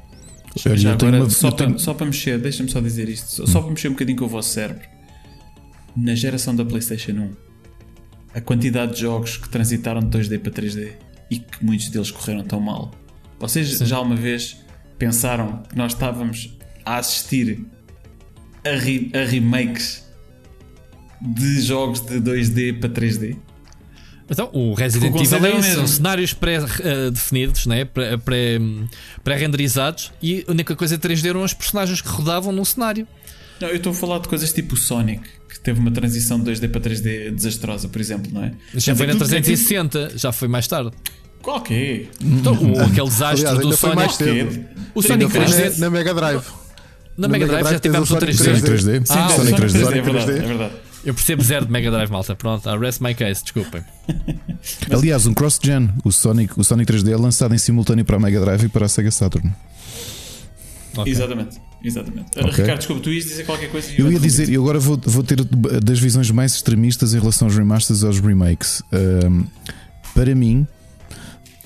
Olha, 0.67 0.77
Já 0.77 0.93
agora, 0.93 1.17
uma- 1.23 1.31
só, 1.31 1.51
tenho- 1.51 1.71
para, 1.71 1.79
só 1.79 1.95
para 1.95 2.07
mexer, 2.07 2.39
deixa-me 2.39 2.71
só 2.71 2.81
dizer 2.81 3.09
isto, 3.09 3.27
só, 3.29 3.47
só 3.47 3.61
para 3.61 3.71
mexer 3.71 3.89
um 3.89 3.93
bocadinho 3.93 4.19
com 4.19 4.25
o 4.25 4.29
vosso 4.29 4.51
cérebro. 4.51 4.87
Na 5.97 6.15
geração 6.15 6.55
da 6.55 6.65
PlayStation 6.65 7.13
1, 7.13 7.31
a 8.35 8.41
quantidade 8.41 8.95
de 8.95 9.01
jogos 9.01 9.37
que 9.37 9.49
transitaram 9.49 10.01
de 10.01 10.07
2D 10.09 10.39
para 10.41 10.53
3D 10.53 10.93
e 11.31 11.39
que 11.39 11.65
muitos 11.65 11.89
deles 11.89 12.11
correram 12.11 12.45
tão 12.45 12.61
mal. 12.61 12.91
Vocês 13.39 13.69
já 13.79 14.01
uma 14.01 14.17
vez 14.17 14.57
pensaram 14.99 15.63
que 15.69 15.77
nós 15.77 15.93
estávamos 15.93 16.57
a 16.85 16.97
assistir 16.99 17.65
a, 18.65 18.71
re- 18.77 19.11
a 19.15 19.25
remakes 19.29 20.05
de 21.21 21.61
jogos 21.63 22.01
de 22.01 22.21
2D 22.21 22.79
para 22.81 22.91
3D? 22.91 23.37
Então, 24.31 24.49
o 24.53 24.73
Resident 24.75 25.15
Evil 25.15 25.47
é 25.47 25.59
é 25.59 25.63
são 25.63 25.87
cenários 25.87 26.33
pré-definidos, 26.33 27.67
né? 27.67 27.85
pré- 27.85 28.17
pré- 28.17 28.59
pré-renderizados, 29.23 30.13
e 30.23 30.45
a 30.49 30.51
única 30.53 30.75
coisa 30.77 30.97
3D 30.99 31.29
eram 31.29 31.43
os 31.43 31.53
personagens 31.53 32.01
que 32.01 32.09
rodavam 32.09 32.53
num 32.53 32.65
cenário. 32.65 33.07
Não, 33.61 33.69
eu 33.69 33.77
estou 33.77 33.93
a 33.93 33.95
falar 33.95 34.19
de 34.19 34.29
coisas 34.29 34.53
tipo 34.53 34.75
o 34.75 34.77
Sonic, 34.77 35.23
que 35.49 35.61
teve 35.61 35.79
uma 35.79 35.91
transição 35.91 36.41
de 36.41 36.51
2D 36.51 36.69
para 36.69 36.81
3D 36.81 37.31
desastrosa, 37.35 37.89
por 37.89 38.01
exemplo, 38.01 38.31
não 38.33 38.45
é? 38.45 38.53
Já 38.75 38.95
foi 38.97 39.07
na 39.07 39.13
Tudo- 39.13 39.29
360, 39.29 40.13
já 40.17 40.33
foi 40.33 40.49
mais 40.49 40.67
tarde. 40.67 40.91
É? 41.71 42.07
Então, 42.23 42.55
o, 42.55 42.81
aquele 42.83 43.07
desastre 43.07 43.47
Aliás, 43.47 43.59
do 43.67 43.77
Sonic. 43.77 43.97
mais 43.97 44.15
cedo. 44.15 44.65
O 44.95 45.03
Sonic 45.03 45.31
Foi 45.31 45.41
3D. 45.45 45.73
na, 45.75 45.79
na 45.79 45.91
Mega 45.91 46.15
Drive. 46.15 46.43
Na 47.19 47.29
Mega 47.29 47.47
Drive 47.47 47.65
já 47.65 47.71
tens 47.73 47.81
tivemos 47.83 48.11
o 48.11 48.17
o 48.17 48.19
Sonic 48.21 48.39
3D. 48.39 48.45
Sonic 48.45 48.67
3D. 48.67 49.07
Ah, 49.11 49.29
Sim, 49.29 49.37
Sonic 49.37 49.61
3D. 49.61 49.65
é 49.65 49.85
Sonic 49.85 50.01
verdade, 50.01 50.33
3D. 50.33 50.43
é 50.43 50.47
verdade. 50.47 50.75
Eu 51.05 51.13
percebo 51.13 51.43
zero 51.43 51.67
de 51.67 51.73
Mega 51.73 51.91
Drive, 51.91 52.11
malta. 52.11 52.35
Pronto, 52.35 52.69
I 52.69 52.79
rest 52.79 53.01
my 53.01 53.15
case, 53.15 53.43
desculpem. 53.43 53.83
Aliás, 54.91 55.27
um 55.27 55.35
cross-gen. 55.35 55.91
O 56.03 56.11
Sonic, 56.11 56.59
o 56.59 56.65
Sonic 56.65 56.91
3D 56.91 57.13
é 57.13 57.17
lançado 57.17 57.55
em 57.55 57.59
simultâneo 57.59 58.05
para 58.05 58.17
a 58.17 58.21
Mega 58.21 58.41
Drive 58.41 58.65
e 58.65 58.69
para 58.69 58.87
a 58.87 58.89
Sega 58.89 59.11
Saturn. 59.11 59.53
Ok. 60.97 61.13
Exatamente, 61.13 61.61
exatamente. 61.83 62.39
Uh, 62.39 62.47
Ok. 62.47 62.63
Ricardo, 62.63 62.79
desculpa, 62.79 63.03
tu 63.03 63.11
ias 63.11 63.25
dizer 63.25 63.45
qualquer 63.45 63.71
coisa 63.71 63.91
e 63.91 64.01
Eu 64.01 64.11
ia 64.13 64.19
dizer, 64.19 64.49
e 64.49 64.55
agora 64.55 64.79
vou, 64.79 64.99
vou 65.05 65.23
ter 65.23 65.45
das 65.45 65.99
visões 65.99 66.31
mais 66.31 66.55
extremistas 66.55 67.13
em 67.15 67.19
relação 67.19 67.49
aos 67.49 67.57
remasters 67.57 68.03
e 68.03 68.07
aos 68.07 68.21
remakes. 68.21 68.83
Ahm, 68.93 69.45
para 70.15 70.35
mim, 70.35 70.67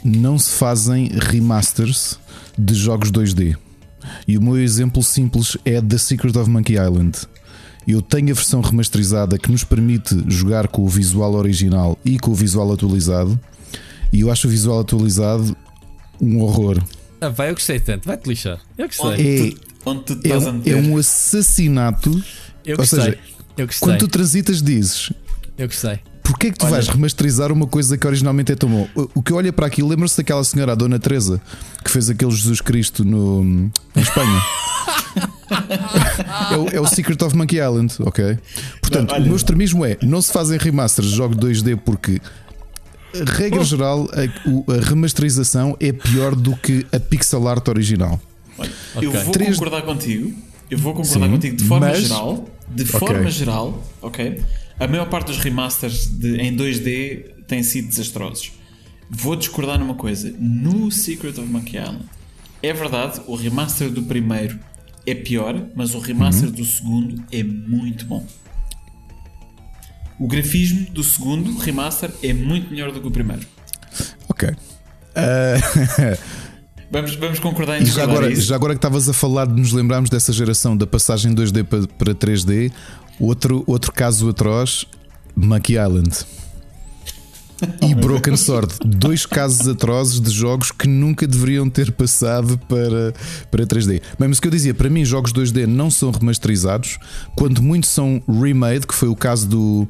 não 0.02 0.38
se 0.38 0.50
fazem 0.52 1.10
remasters 1.12 2.18
de 2.58 2.74
jogos 2.74 3.12
2D. 3.12 3.56
E 4.26 4.38
o 4.38 4.42
meu 4.42 4.58
exemplo 4.58 5.02
simples 5.02 5.56
é 5.64 5.80
The 5.80 5.98
Secret 5.98 6.36
of 6.38 6.48
Monkey 6.48 6.74
Island. 6.74 7.18
Eu 7.90 8.02
tenho 8.02 8.30
a 8.30 8.34
versão 8.34 8.60
remasterizada 8.60 9.38
que 9.38 9.50
nos 9.50 9.64
permite 9.64 10.22
jogar 10.28 10.68
com 10.68 10.82
o 10.82 10.88
visual 10.88 11.32
original 11.34 11.98
e 12.04 12.18
com 12.18 12.30
o 12.30 12.34
visual 12.34 12.70
atualizado. 12.70 13.40
E 14.12 14.20
eu 14.20 14.30
acho 14.30 14.46
o 14.46 14.50
visual 14.50 14.80
atualizado 14.80 15.56
um 16.20 16.40
horror. 16.42 16.82
Ah, 17.20 17.30
vai, 17.30 17.48
eu 17.48 17.54
gostei 17.54 17.80
tanto. 17.80 18.06
Vai-te 18.06 18.28
lixar. 18.28 18.60
Eu 18.76 18.86
gostei. 18.88 19.06
Onde 19.06 19.50
tu, 19.54 19.60
onde 19.86 20.02
tu 20.04 20.20
É, 20.28 20.32
a 20.32 20.38
um- 20.38 20.52
meter? 20.52 20.72
é 20.72 20.76
um 20.80 20.96
assassinato. 20.98 22.10
Eu 22.64 22.72
ou 22.72 22.76
gostei. 22.78 23.00
seja, 23.00 23.18
eu 23.56 23.66
gostei. 23.66 23.88
Quando 23.88 23.98
tu 24.00 24.08
transitas, 24.08 24.60
dizes 24.62 25.10
Eu 25.56 25.66
gostei. 25.66 25.98
Porquê 26.22 26.48
é 26.48 26.50
que 26.50 26.58
tu 26.58 26.66
Olha- 26.66 26.72
vais 26.72 26.88
remasterizar 26.88 27.50
uma 27.50 27.66
coisa 27.66 27.96
que 27.96 28.06
originalmente 28.06 28.52
é 28.52 28.54
tão 28.54 28.68
bom? 28.68 28.86
O- 29.14 29.22
que 29.22 29.32
eu 29.32 29.36
olho 29.38 29.50
para 29.50 29.66
aqui, 29.66 29.82
lembra-se 29.82 30.18
daquela 30.18 30.44
senhora, 30.44 30.72
a 30.72 30.74
Dona 30.74 30.98
Teresa, 30.98 31.40
que 31.82 31.90
fez 31.90 32.10
aquele 32.10 32.30
Jesus 32.32 32.60
Cristo 32.60 33.02
no, 33.02 33.42
em 33.96 34.00
Espanha? 34.00 34.42
é, 36.52 36.56
o, 36.56 36.68
é 36.76 36.80
o 36.80 36.86
Secret 36.86 37.22
of 37.24 37.36
Monkey 37.36 37.56
Island, 37.58 37.94
ok? 38.00 38.38
Portanto, 38.80 39.08
Não, 39.10 39.14
olha- 39.16 39.24
o 39.24 39.26
meu 39.28 39.36
extremismo 39.36 39.84
é: 39.84 39.96
não 40.02 40.20
se 40.22 40.32
fazem 40.32 40.58
remasters 40.58 41.08
de 41.10 41.16
jogos 41.16 41.36
2D 41.36 41.76
porque, 41.76 42.20
regra 43.26 43.64
geral, 43.64 44.08
a, 44.12 44.72
a 44.72 44.80
remasterização 44.84 45.76
é 45.80 45.92
pior 45.92 46.34
do 46.34 46.56
que 46.56 46.86
a 46.92 47.00
pixel 47.00 47.46
art 47.48 47.66
original. 47.68 48.20
Olha, 48.58 48.70
Eu 49.00 49.10
Ok. 49.10 49.22
vou 49.22 49.32
Três- 49.32 49.54
concordar 49.56 49.82
contigo. 49.82 50.32
Eu 50.70 50.76
vou 50.78 50.92
concordar 50.92 51.26
Sim, 51.26 51.32
contigo 51.32 51.56
de 51.56 51.64
forma 51.64 51.86
mas- 51.88 52.02
geral. 52.02 52.48
De 52.68 52.82
Ok. 52.82 52.98
forma 52.98 53.30
geral, 53.30 53.82
ok? 54.02 54.42
A 54.78 54.86
maior 54.86 55.08
parte 55.08 55.28
dos 55.28 55.38
remasters 55.38 56.06
de- 56.06 56.36
em 56.36 56.54
2D 56.54 57.24
têm 57.46 57.62
sido 57.62 57.88
desastrosos. 57.88 58.52
Vou 59.10 59.34
discordar 59.34 59.78
numa 59.78 59.94
coisa. 59.94 60.30
No 60.38 60.90
Secret 60.92 61.30
of 61.40 61.48
Monkey 61.50 61.78
Island, 61.78 62.04
é 62.62 62.72
verdade, 62.74 63.22
o 63.26 63.34
remaster 63.34 63.88
do 63.90 64.02
primeiro 64.02 64.58
é 65.10 65.14
pior, 65.14 65.66
mas 65.74 65.94
o 65.94 65.98
remaster 65.98 66.50
do 66.50 66.64
segundo 66.64 67.22
é 67.32 67.42
muito 67.42 68.04
bom. 68.04 68.26
O 70.18 70.26
grafismo 70.26 70.90
do 70.90 71.02
segundo 71.02 71.56
remaster 71.58 72.10
é 72.22 72.32
muito 72.32 72.70
melhor 72.70 72.92
do 72.92 73.00
que 73.00 73.06
o 73.06 73.10
primeiro. 73.10 73.46
Ok. 74.28 74.50
Ah, 75.14 76.16
Vamos, 76.90 77.14
vamos 77.16 77.38
concordar 77.38 77.82
em 77.82 77.84
já 77.84 78.02
agora, 78.04 78.32
isso? 78.32 78.42
já 78.46 78.54
agora 78.54 78.72
que 78.72 78.78
estavas 78.78 79.08
a 79.10 79.12
falar 79.12 79.46
de 79.46 79.60
nos 79.60 79.72
lembrarmos 79.72 80.08
dessa 80.08 80.32
geração 80.32 80.74
da 80.74 80.86
passagem 80.86 81.34
2D 81.34 81.62
para, 81.62 81.86
para 81.86 82.14
3D, 82.14 82.72
outro, 83.20 83.62
outro 83.66 83.92
caso 83.92 84.26
atroz, 84.30 84.86
Monkey 85.36 85.74
Island. 85.74 86.08
E 87.82 87.94
Broken 87.94 88.36
Sword, 88.36 88.74
dois 88.84 89.26
casos 89.26 89.66
atrozes 89.66 90.20
de 90.20 90.30
jogos 90.30 90.70
que 90.70 90.86
nunca 90.86 91.26
deveriam 91.26 91.68
ter 91.68 91.90
passado 91.90 92.56
para, 92.68 93.12
para 93.50 93.66
3D. 93.66 94.00
Bem, 94.18 94.28
mas 94.28 94.38
o 94.38 94.42
que 94.42 94.46
eu 94.48 94.52
dizia, 94.52 94.72
para 94.74 94.88
mim, 94.88 95.04
jogos 95.04 95.32
2D 95.32 95.66
não 95.66 95.90
são 95.90 96.10
remasterizados, 96.12 96.98
quando 97.34 97.60
muitos 97.62 97.90
são 97.90 98.22
remade, 98.28 98.86
que 98.86 98.94
foi 98.94 99.08
o 99.08 99.16
caso 99.16 99.48
do, 99.48 99.88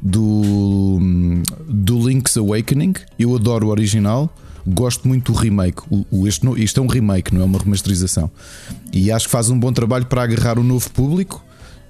do, 0.00 0.98
do 1.68 2.08
Link's 2.08 2.36
Awakening. 2.36 2.94
Eu 3.18 3.34
adoro 3.34 3.66
o 3.66 3.70
original, 3.70 4.34
gosto 4.66 5.06
muito 5.06 5.32
do 5.32 5.38
remake. 5.38 5.82
O, 5.90 6.04
o- 6.10 6.26
este, 6.28 6.46
isto 6.62 6.80
é 6.80 6.82
um 6.82 6.86
remake, 6.86 7.34
não 7.34 7.42
é 7.42 7.44
uma 7.44 7.58
remasterização. 7.58 8.30
E 8.92 9.10
acho 9.12 9.26
que 9.26 9.30
faz 9.32 9.50
um 9.50 9.58
bom 9.58 9.72
trabalho 9.72 10.06
para 10.06 10.22
agarrar 10.22 10.58
o 10.58 10.62
novo 10.64 10.90
público 10.90 11.44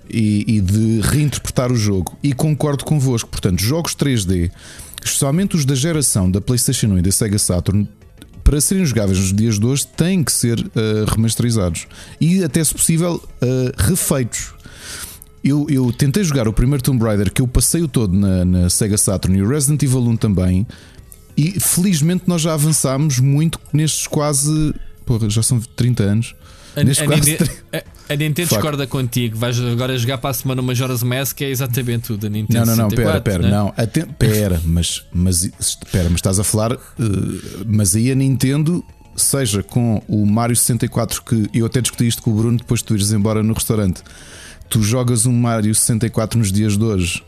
e, 0.09 0.57
e 0.57 0.61
de 0.61 1.01
reinterpretar 1.03 1.71
o 1.71 1.77
jogo. 1.77 2.17
E 2.23 2.33
concordo 2.33 2.85
convosco, 2.85 3.29
portanto, 3.31 3.61
jogos 3.63 3.95
3D 3.95 4.51
especialmente 5.05 5.57
os 5.57 5.65
da 5.65 5.75
geração 5.75 6.31
da 6.31 6.41
PlayStation 6.41 6.89
1 6.89 6.99
e 6.99 7.03
da 7.03 7.13
Sega 7.13 7.39
Saturn, 7.39 7.89
para 8.43 8.61
serem 8.61 8.85
jogáveis 8.85 9.19
nos 9.19 9.33
dias 9.33 9.59
de 9.59 9.67
hoje, 9.67 9.87
têm 9.87 10.25
que 10.25 10.33
ser 10.33 10.59
uh, 10.59 11.05
remasterizados 11.09 11.87
e, 12.21 12.43
até 12.43 12.63
se 12.65 12.75
possível, 12.75 13.15
uh, 13.43 13.83
refeitos. 13.83 14.53
Eu, 15.43 15.67
eu, 15.71 15.93
tentei 15.93 16.23
jogar 16.23 16.49
o 16.49 16.53
primeiro 16.53 16.83
Tomb 16.83 17.03
Raider 17.03 17.33
que 17.33 17.41
eu 17.41 17.49
passei 17.49 17.83
o 17.83 17.89
todo 17.89 18.15
na, 18.15 18.45
na 18.45 18.69
Sega 18.69 18.99
Saturn 18.99 19.39
e 19.39 19.43
o 19.43 19.49
Resident 19.49 19.83
Evil 19.83 20.01
1 20.01 20.17
também. 20.17 20.67
E 21.37 21.59
felizmente 21.59 22.25
nós 22.27 22.43
já 22.43 22.53
avançámos 22.53 23.21
muito 23.21 23.59
nestes 23.73 24.07
quase. 24.07 24.75
Porra, 25.07 25.31
já 25.31 25.43
são 25.43 25.59
30 25.61 26.03
anos. 26.03 26.35
A, 26.77 26.85
nestes 26.85 27.03
a, 27.03 27.07
quase 27.07 27.31
Nintendo, 27.31 27.51
30 27.71 27.85
a, 28.11 28.17
Nintendo 28.17 28.49
discorda 28.49 28.87
contigo. 28.87 29.37
Vais 29.39 29.59
agora 29.61 29.97
jogar 29.97 30.19
para 30.19 30.31
a 30.31 30.35
semana 30.35 30.61
uma 30.61 30.69
Majora's 30.69 31.03
Mask, 31.03 31.37
que 31.37 31.45
é 31.45 31.51
exatamente 31.51 32.05
tudo. 32.09 32.27
A 32.27 32.31
Nintendo 32.31 32.67
Não, 32.67 32.77
não, 32.77 32.83
não, 32.85 32.91
64, 32.91 33.23
pera, 33.23 33.39
pera, 33.39 33.43
né? 33.51 33.57
não. 33.57 33.75
Aten 33.77 34.07
pera, 34.19 34.61
mas, 34.65 35.05
mas, 35.13 35.51
pera, 35.91 36.05
mas 36.05 36.17
estás 36.19 36.39
a 36.39 36.45
falar. 36.45 36.73
eh, 36.73 36.77
mas 37.67 37.95
aí 37.95 38.11
a 38.11 38.15
Nintendo, 38.15 38.85
seja 39.17 39.63
com 39.63 40.03
o 40.09 40.27
Mario 40.27 40.57
64, 40.57 41.23
que 41.23 41.51
eu 41.55 41.67
até 41.67 41.81
discuti 41.81 42.07
isto 42.07 42.23
com 42.23 42.31
o 42.31 42.35
Bruno 42.35 42.59
depois 42.59 42.81
de 42.81 42.87
tu 42.87 42.95
ires 42.95 43.13
embora 43.13 43.43
no 43.43 43.55
restaurante. 43.55 44.03
Tu 44.69 44.83
jogas 44.83 45.27
um 45.27 45.33
Mario 45.33 45.75
64 45.75 46.39
nos 46.39 46.53
dias 46.53 46.77
de 46.77 46.85
hoje 46.85 47.23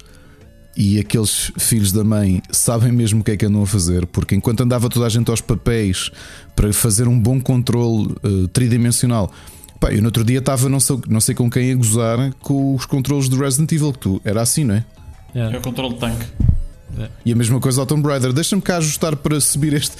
e 0.76 0.98
aqueles 0.98 1.52
filhos 1.58 1.92
da 1.92 2.02
mãe 2.02 2.40
sabem 2.50 2.90
mesmo 2.90 3.20
o 3.20 3.24
que 3.24 3.32
é 3.32 3.36
que 3.36 3.44
andam 3.44 3.62
a 3.62 3.66
fazer, 3.66 4.06
porque 4.06 4.34
enquanto 4.34 4.62
andava 4.62 4.88
toda 4.88 5.06
a 5.06 5.08
gente 5.08 5.30
aos 5.30 5.40
papéis 5.40 6.10
para 6.56 6.72
fazer 6.72 7.08
um 7.08 7.18
bom 7.18 7.40
controle 7.40 8.14
eh, 8.22 8.48
tridimensional. 8.52 9.30
Pá, 9.82 9.92
eu 9.92 10.00
no 10.00 10.06
outro 10.06 10.22
dia 10.22 10.38
estava 10.38 10.68
não 10.68 10.78
sei, 10.78 10.96
não 11.08 11.20
sei 11.20 11.34
com 11.34 11.50
quem 11.50 11.72
a 11.72 11.74
gozar 11.74 12.32
com 12.40 12.76
os 12.76 12.86
controles 12.86 13.28
do 13.28 13.36
Resident 13.36 13.72
Evil, 13.72 13.92
que 13.92 13.98
tu 13.98 14.20
era 14.24 14.40
assim, 14.40 14.62
não 14.62 14.76
é? 14.76 14.84
Yeah. 15.34 15.56
É 15.56 15.58
o 15.58 15.62
controle 15.62 15.94
de 15.94 15.98
tanque. 15.98 16.24
E 17.24 17.32
a 17.32 17.34
mesma 17.34 17.58
coisa 17.58 17.80
ao 17.80 17.86
Tomb 17.86 18.06
Raider. 18.06 18.32
Deixa-me 18.34 18.60
cá 18.60 18.76
ajustar 18.76 19.16
para 19.16 19.40
subir 19.40 19.72
este. 19.72 19.96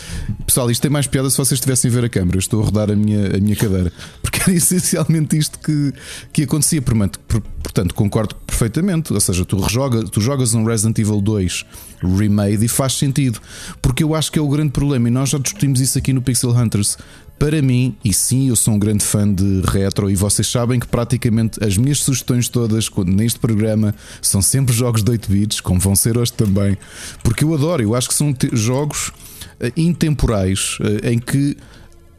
Pessoal, 0.46 0.70
isto 0.70 0.82
tem 0.82 0.90
mais 0.90 1.06
piada 1.06 1.30
se 1.30 1.38
vocês 1.38 1.52
estivessem 1.58 1.90
a 1.90 1.94
ver 1.94 2.04
a 2.04 2.08
câmera. 2.08 2.36
Eu 2.36 2.40
estou 2.40 2.60
a 2.60 2.64
rodar 2.66 2.90
a 2.90 2.94
minha, 2.94 3.34
a 3.34 3.40
minha 3.40 3.56
cadeira. 3.56 3.90
Porque 4.20 4.40
era 4.42 4.52
essencialmente 4.54 5.36
isto 5.38 5.58
que, 5.58 5.92
que 6.34 6.42
acontecia. 6.42 6.82
Portanto, 6.82 7.18
por- 7.26 7.40
portanto, 7.40 7.94
concordo 7.94 8.34
perfeitamente. 8.46 9.10
Ou 9.10 9.18
seja, 9.20 9.42
tu, 9.46 9.58
rejoga, 9.58 10.04
tu 10.04 10.20
jogas 10.20 10.52
um 10.52 10.64
Resident 10.64 10.98
Evil 10.98 11.22
2 11.22 11.64
remade 12.02 12.62
e 12.62 12.68
faz 12.68 12.92
sentido. 12.92 13.40
Porque 13.80 14.04
eu 14.04 14.14
acho 14.14 14.30
que 14.30 14.38
é 14.38 14.42
o 14.42 14.48
grande 14.48 14.72
problema. 14.72 15.08
E 15.08 15.10
nós 15.10 15.30
já 15.30 15.38
discutimos 15.38 15.80
isso 15.80 15.96
aqui 15.96 16.12
no 16.12 16.20
Pixel 16.20 16.50
Hunters. 16.50 16.98
Para 17.38 17.60
mim, 17.60 17.96
e 18.04 18.12
sim, 18.12 18.48
eu 18.48 18.56
sou 18.56 18.74
um 18.74 18.78
grande 18.78 19.04
fã 19.04 19.32
de 19.32 19.62
retro 19.66 20.08
e 20.08 20.14
vocês 20.14 20.46
sabem 20.46 20.78
que 20.78 20.86
praticamente 20.86 21.62
as 21.64 21.76
minhas 21.76 21.98
sugestões 21.98 22.48
todas 22.48 22.88
neste 23.06 23.38
programa 23.40 23.94
são 24.20 24.40
sempre 24.40 24.72
jogos 24.72 25.02
de 25.02 25.10
8 25.10 25.30
bits, 25.30 25.60
como 25.60 25.80
vão 25.80 25.96
ser 25.96 26.16
hoje 26.16 26.32
também, 26.32 26.78
porque 27.22 27.42
eu 27.42 27.52
adoro, 27.52 27.82
eu 27.82 27.96
acho 27.96 28.08
que 28.08 28.14
são 28.14 28.32
jogos 28.52 29.10
eh, 29.58 29.72
intemporais 29.76 30.78
eh, 30.80 31.10
em 31.12 31.18
que 31.18 31.56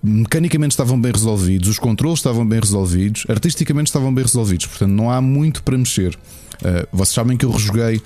mecanicamente 0.04 0.74
estavam 0.74 1.00
bem 1.00 1.14
resolvidos, 1.14 1.70
os 1.70 1.80
controles 1.80 2.20
estavam 2.20 2.46
bem 2.46 2.60
resolvidos, 2.60 3.26
artisticamente 3.30 3.88
estavam 3.88 4.14
bem 4.14 4.26
resolvidos, 4.26 4.66
portanto 4.66 4.92
não 4.92 5.10
há 5.10 5.22
muito 5.22 5.64
para 5.64 5.78
mexer. 5.78 6.18
Eh, 6.64 6.88
vocês 6.92 7.16
sabem 7.16 7.38
que 7.38 7.46
eu 7.46 7.52
rejoguei 7.52 8.02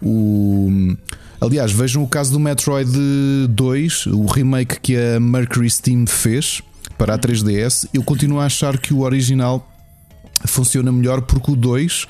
o. 0.00 0.96
Aliás, 1.42 1.72
vejam 1.72 2.04
o 2.04 2.06
caso 2.06 2.30
do 2.30 2.38
Metroid 2.38 2.88
2, 3.48 4.06
o 4.06 4.26
remake 4.26 4.78
que 4.78 4.96
a 4.96 5.18
Mercury 5.18 5.68
Steam 5.68 6.06
fez 6.06 6.62
para 6.96 7.14
a 7.14 7.18
3DS. 7.18 7.88
Eu 7.92 8.04
continuo 8.04 8.38
a 8.38 8.44
achar 8.44 8.78
que 8.78 8.94
o 8.94 9.00
original 9.00 9.68
funciona 10.46 10.92
melhor 10.92 11.22
porque 11.22 11.50
o 11.50 11.56
2, 11.56 12.06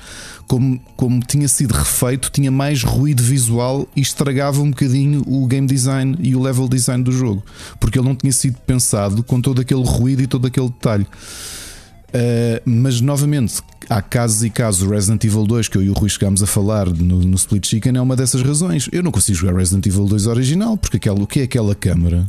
como, 0.47 0.79
como 0.99 1.21
tinha 1.21 1.49
sido 1.49 1.73
refeito, 1.73 2.31
tinha 2.31 2.51
mais 2.51 2.83
ruído 2.83 3.23
visual 3.23 3.89
e 3.97 4.03
estragava 4.03 4.61
um 4.61 4.69
bocadinho 4.69 5.23
o 5.27 5.47
game 5.47 5.67
design 5.67 6.15
e 6.21 6.37
o 6.37 6.43
level 6.43 6.69
design 6.69 7.03
do 7.03 7.11
jogo, 7.11 7.43
porque 7.81 7.99
ele 7.99 8.09
não 8.09 8.15
tinha 8.15 8.35
sido 8.35 8.59
pensado 8.67 9.23
com 9.23 9.41
todo 9.41 9.63
aquele 9.63 9.83
ruído 9.83 10.21
e 10.21 10.27
todo 10.27 10.47
aquele 10.47 10.69
detalhe. 10.69 11.05
Uh, 11.05 12.61
mas 12.67 13.01
novamente, 13.01 13.63
há 13.97 14.03
casos 14.03 14.43
e 14.45 14.51
casos. 14.51 14.83
O 14.83 14.91
Resident 14.91 15.23
Evil 15.25 15.45
2, 15.47 15.69
que 15.69 15.77
eu 15.79 15.83
e 15.83 15.91
o 15.91 15.93
Rui 15.93 16.09
chegámos 16.09 16.43
a 16.43 16.47
falar 16.47 16.87
no, 16.89 17.21
no 17.21 17.37
Split 17.37 17.67
Chicken, 17.67 17.97
é 17.97 18.01
uma 18.01 18.17
dessas 18.17 18.43
razões. 18.43 18.89
Eu 18.93 19.03
não 19.03 19.11
consigo 19.11 19.37
jogar 19.39 19.57
Resident 19.57 19.87
Evil 19.87 20.07
2 20.07 20.27
original, 20.27 20.77
porque 20.77 20.97
aquela, 20.97 21.21
o 21.23 21.27
que 21.27 21.41
é 21.41 21.43
aquela 21.45 21.75
câmara? 21.75 22.27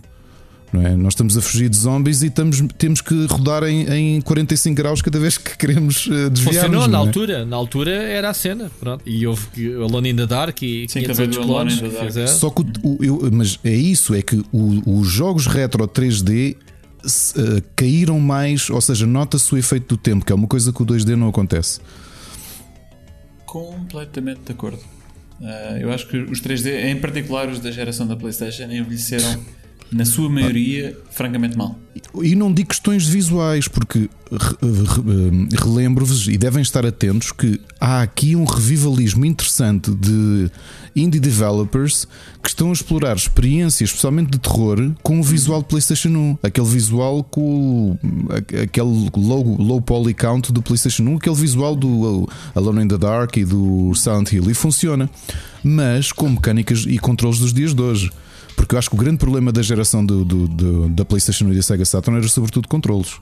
Não 0.71 0.81
é? 0.81 0.95
Nós 0.95 1.13
estamos 1.13 1.37
a 1.37 1.41
fugir 1.41 1.69
de 1.69 1.77
zombies 1.77 2.23
e 2.23 2.27
estamos, 2.27 2.59
temos 2.79 2.99
que 2.99 3.27
rodar 3.27 3.63
em, 3.63 3.85
em 4.17 4.21
45 4.21 4.75
graus 4.75 5.03
cada 5.03 5.19
vez 5.19 5.37
que 5.37 5.55
queremos 5.55 6.07
uh, 6.07 6.31
desviar. 6.31 6.55
Funcionou 6.65 6.87
na 6.87 6.97
altura, 6.97 7.45
na 7.45 7.55
altura 7.55 7.91
era 7.91 8.31
a 8.31 8.33
cena. 8.33 8.71
Pronto. 8.79 9.03
E 9.05 9.27
houve 9.27 9.41
Alone 9.75 10.09
in 10.09 10.15
the 10.15 10.25
Dark 10.25 10.59
e 10.63 10.87
Sim, 10.89 11.01
500 11.01 11.15
também 11.17 11.29
do 11.29 11.37
Alone 11.43 11.53
clones 11.53 11.73
in 11.75 11.79
the 11.81 11.89
Dark. 11.89 12.05
fizeram. 12.07 12.27
Só 12.39 12.49
que 12.49 12.61
o, 12.61 12.65
o- 12.81 12.97
eu- 13.03 13.29
mas 13.31 13.59
é 13.63 13.75
isso, 13.75 14.15
é 14.15 14.23
que 14.23 14.43
o- 14.51 14.99
os 14.99 15.07
jogos 15.09 15.45
retro 15.45 15.87
3D 15.87 16.33
se, 16.33 16.57
uh, 17.03 17.61
caíram 17.75 18.19
mais, 18.19 18.69
ou 18.69 18.81
seja, 18.81 19.05
nota-se 19.05 19.53
o 19.53 19.57
efeito 19.57 19.95
do 19.95 19.97
tempo, 19.97 20.25
que 20.25 20.31
é 20.31 20.35
uma 20.35 20.47
coisa 20.47 20.71
que 20.71 20.81
o 20.81 20.85
2D 20.85 21.15
não 21.15 21.29
acontece. 21.29 21.79
Completamente 23.45 24.41
de 24.45 24.51
acordo. 24.51 24.79
Ah, 25.41 25.77
eu 25.79 25.91
acho 25.91 26.07
que 26.07 26.17
os 26.17 26.41
3D, 26.41 26.85
em 26.89 26.99
particular 26.99 27.49
os 27.49 27.59
da 27.59 27.69
geração 27.71 28.07
da 28.07 28.15
PlayStation, 28.15 28.63
envelheceram, 28.63 29.39
na 29.91 30.05
sua 30.05 30.27
maioria, 30.29 30.97
francamente 31.11 31.55
mal. 31.55 31.77
E 32.21 32.33
não 32.35 32.51
digo 32.51 32.69
questões 32.69 33.05
visuais, 33.05 33.67
porque 33.67 34.09
re- 34.31 35.55
relembro-vos 35.61 36.27
e 36.27 36.37
devem 36.37 36.61
estar 36.63 36.85
atentos 36.85 37.31
que 37.31 37.59
há 37.79 38.01
aqui 38.01 38.35
um 38.35 38.43
revivalismo 38.43 39.25
interessante 39.25 39.91
de 39.91 40.49
indie 40.95 41.19
developers 41.19 42.07
que 42.41 42.49
estão 42.49 42.69
a 42.69 42.73
explorar 42.73 43.15
experiências, 43.15 43.89
especialmente 43.89 44.31
de 44.31 44.37
terror, 44.39 44.91
com 45.01 45.19
o 45.19 45.23
visual 45.23 45.61
de 45.61 45.67
PlayStation 45.67 46.09
1. 46.09 46.37
Aquele 46.43 46.67
visual 46.67 47.23
com 47.23 47.97
aquele 48.61 49.09
low, 49.15 49.55
low 49.61 49.81
poly 49.81 50.13
count 50.13 50.51
do 50.51 50.61
PlayStation 50.61 51.03
1, 51.03 51.17
aquele 51.17 51.35
visual 51.35 51.75
do 51.75 52.29
Alone 52.55 52.83
in 52.83 52.87
the 52.87 52.97
Dark 52.97 53.35
e 53.37 53.45
do 53.45 53.93
Silent 53.95 54.31
Hill. 54.31 54.49
E 54.49 54.53
funciona, 54.53 55.09
mas 55.63 56.11
com 56.11 56.29
mecânicas 56.29 56.85
e 56.87 56.97
controles 56.99 57.39
dos 57.39 57.53
dias 57.53 57.73
de 57.73 57.81
hoje. 57.81 58.11
Porque 58.55 58.75
eu 58.75 58.79
acho 58.79 58.89
que 58.89 58.95
o 58.95 58.99
grande 58.99 59.17
problema 59.17 59.51
da 59.51 59.61
geração 59.63 60.05
do, 60.05 60.23
do- 60.23 60.47
do- 60.47 60.89
da 60.89 61.03
PlayStation 61.03 61.51
e 61.51 61.55
da 61.55 61.61
Sega 61.63 61.83
Saturn 61.85 62.19
era 62.19 62.27
sobretudo 62.27 62.67
controles. 62.67 63.13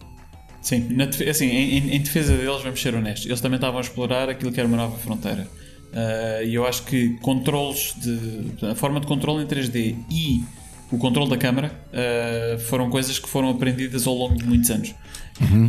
Sim, 0.61 0.87
na 0.91 1.05
assim, 1.05 1.45
em- 1.45 1.95
em 1.95 1.99
defesa 2.01 2.35
deles, 2.35 2.61
vamos 2.61 2.79
ser 2.81 2.93
honestos, 2.93 3.25
eles 3.25 3.39
também 3.41 3.55
estavam 3.55 3.77
a 3.79 3.81
explorar 3.81 4.29
aquilo 4.29 4.51
que 4.51 4.59
era 4.59 4.67
uma 4.67 4.77
nova 4.77 4.95
fronteira. 4.97 5.47
Ah, 5.93 6.43
E 6.43 6.55
eu 6.55 6.65
acho 6.65 6.83
que 6.83 7.17
controles 7.21 7.93
de. 7.97 8.65
a 8.65 8.75
forma 8.75 8.99
de 8.99 9.07
controle 9.07 9.43
em 9.43 9.47
3D 9.47 9.95
e 10.09 10.43
o 10.91 10.97
controle 10.97 11.29
da 11.29 11.37
câmara 11.37 11.71
ah, 11.93 12.57
foram 12.59 12.89
coisas 12.89 13.19
que 13.19 13.29
foram 13.29 13.49
aprendidas 13.49 14.07
ao 14.07 14.13
longo 14.15 14.35
de 14.35 14.45
muitos 14.45 14.69
anos. 14.69 14.93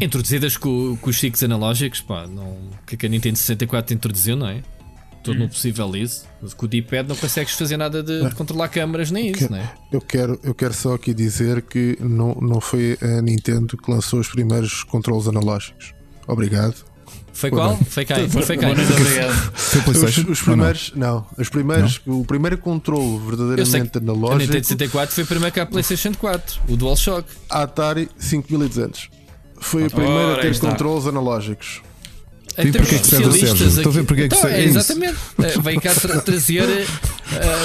Introduzidas 0.01 0.57
com, 0.57 0.97
com 1.01 1.09
os 1.11 1.17
sticks 1.17 1.43
analógicos, 1.43 2.01
pá, 2.01 2.27
não, 2.27 2.51
o 2.51 2.71
que 2.87 2.95
é 2.95 2.99
que 2.99 3.07
a 3.07 3.09
Nintendo 3.09 3.39
64 3.39 3.95
introduziu, 3.95 4.37
não 4.37 4.49
é? 4.49 4.63
Tudo 5.23 5.39
no 5.39 5.49
possível 5.49 5.95
isso. 5.95 6.27
Mas 6.43 6.53
com 6.53 6.67
o 6.67 6.69
D-pad 6.69 7.09
não 7.09 7.15
consegues 7.15 7.55
fazer 7.55 7.77
nada 7.77 8.03
de, 8.03 8.29
de 8.29 8.35
controlar 8.35 8.69
câmaras 8.69 9.11
nem 9.11 9.31
isso, 9.31 9.51
não 9.51 9.59
é? 9.59 9.73
Eu 9.93 10.01
quero, 10.01 10.39
eu 10.43 10.53
quero 10.53 10.75
só 10.75 10.95
aqui 10.95 11.15
dizer 11.15 11.63
que 11.63 11.97
não, 12.01 12.35
não 12.35 12.61
foi 12.61 12.99
a 13.01 13.23
Nintendo 13.23 13.77
que 13.77 13.91
lançou 13.91 14.19
os 14.19 14.29
primeiros 14.29 14.83
controles 14.83 15.29
analógicos. 15.29 15.95
Obrigado. 16.27 16.75
Foi 17.33 17.51
qual? 17.51 17.77
Foi 17.89 18.05
quem? 18.05 18.29
Foi 18.29 18.57
quem? 18.57 18.75
Noite, 18.75 18.93
obrigado. 18.93 19.33
Foi 19.55 19.79
Os, 19.81 19.85
PlayStation? 19.85 20.21
os 20.21 20.27
Ou 20.29 20.35
não? 20.35 20.45
primeiros, 20.45 20.93
não, 20.95 21.27
os 21.39 21.49
primeiros, 21.49 22.01
o 22.07 22.25
primeiro 22.25 22.59
controle 22.59 23.19
verdadeiramente 23.27 23.91
que 23.91 23.99
a 23.99 24.01
analógico, 24.01 24.39
Nintendo 24.39 24.65
64 24.67 25.15
foi 25.15 25.25
primeiro 25.25 25.53
que 25.55 25.61
a 25.61 25.67
PlayStation 25.67 26.13
4, 26.15 26.61
o 26.69 26.77
DualShock. 26.77 27.27
a 27.51 27.63
Atari 27.63 28.09
5200. 28.19 29.09
Foi 29.61 29.85
a 29.87 29.91
primeira 29.91 30.15
Ora, 30.15 30.39
a 30.39 30.43
ter 30.43 30.51
está. 30.51 30.69
controles 30.71 31.07
analógicos. 31.07 31.81
Em 32.59 32.67
E 32.67 32.71
termos 32.73 32.91
porquê 32.91 33.03
que 33.03 33.09
serve 33.09 33.25
o 33.25 33.29
especialistas 33.31 33.59
Sérgio? 33.73 33.79
Estou 33.79 33.91
a 33.91 33.95
ver 33.95 33.99
aqui- 34.01 34.07
porque 34.09 34.23
é 34.23 34.29
que 34.29 34.35
Então, 34.35 34.41
serve- 34.43 34.57
é 34.57 34.61
é 34.61 34.65
isso. 34.69 34.79
Exatamente. 34.79 35.19
Eh, 35.43 35.61
Vem 35.63 35.81
cá 35.81 35.95
tra 35.95 36.21
trazer. 36.21 36.63
eh, 36.69 36.87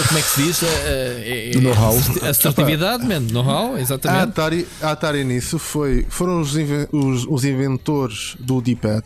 como 0.08 0.18
é 0.20 0.22
que 0.22 0.30
se 0.30 0.42
diz? 0.44 0.64
Eh, 0.64 1.52
Know-how. 1.62 1.98
Assertividade, 2.30 3.06
man. 3.06 3.20
Know-how, 3.20 3.76
A 3.76 3.82
exatamente. 3.82 4.24
Atari, 4.30 4.68
a 4.82 4.92
Atari 4.92 5.24
nisso 5.26 5.60
foi, 5.60 6.06
foram 6.10 6.40
os, 6.40 6.56
inven- 6.56 6.88
os- 6.94 7.26
os 7.28 7.44
inventores 7.44 8.38
do 8.40 8.62
D-pad. 8.62 9.04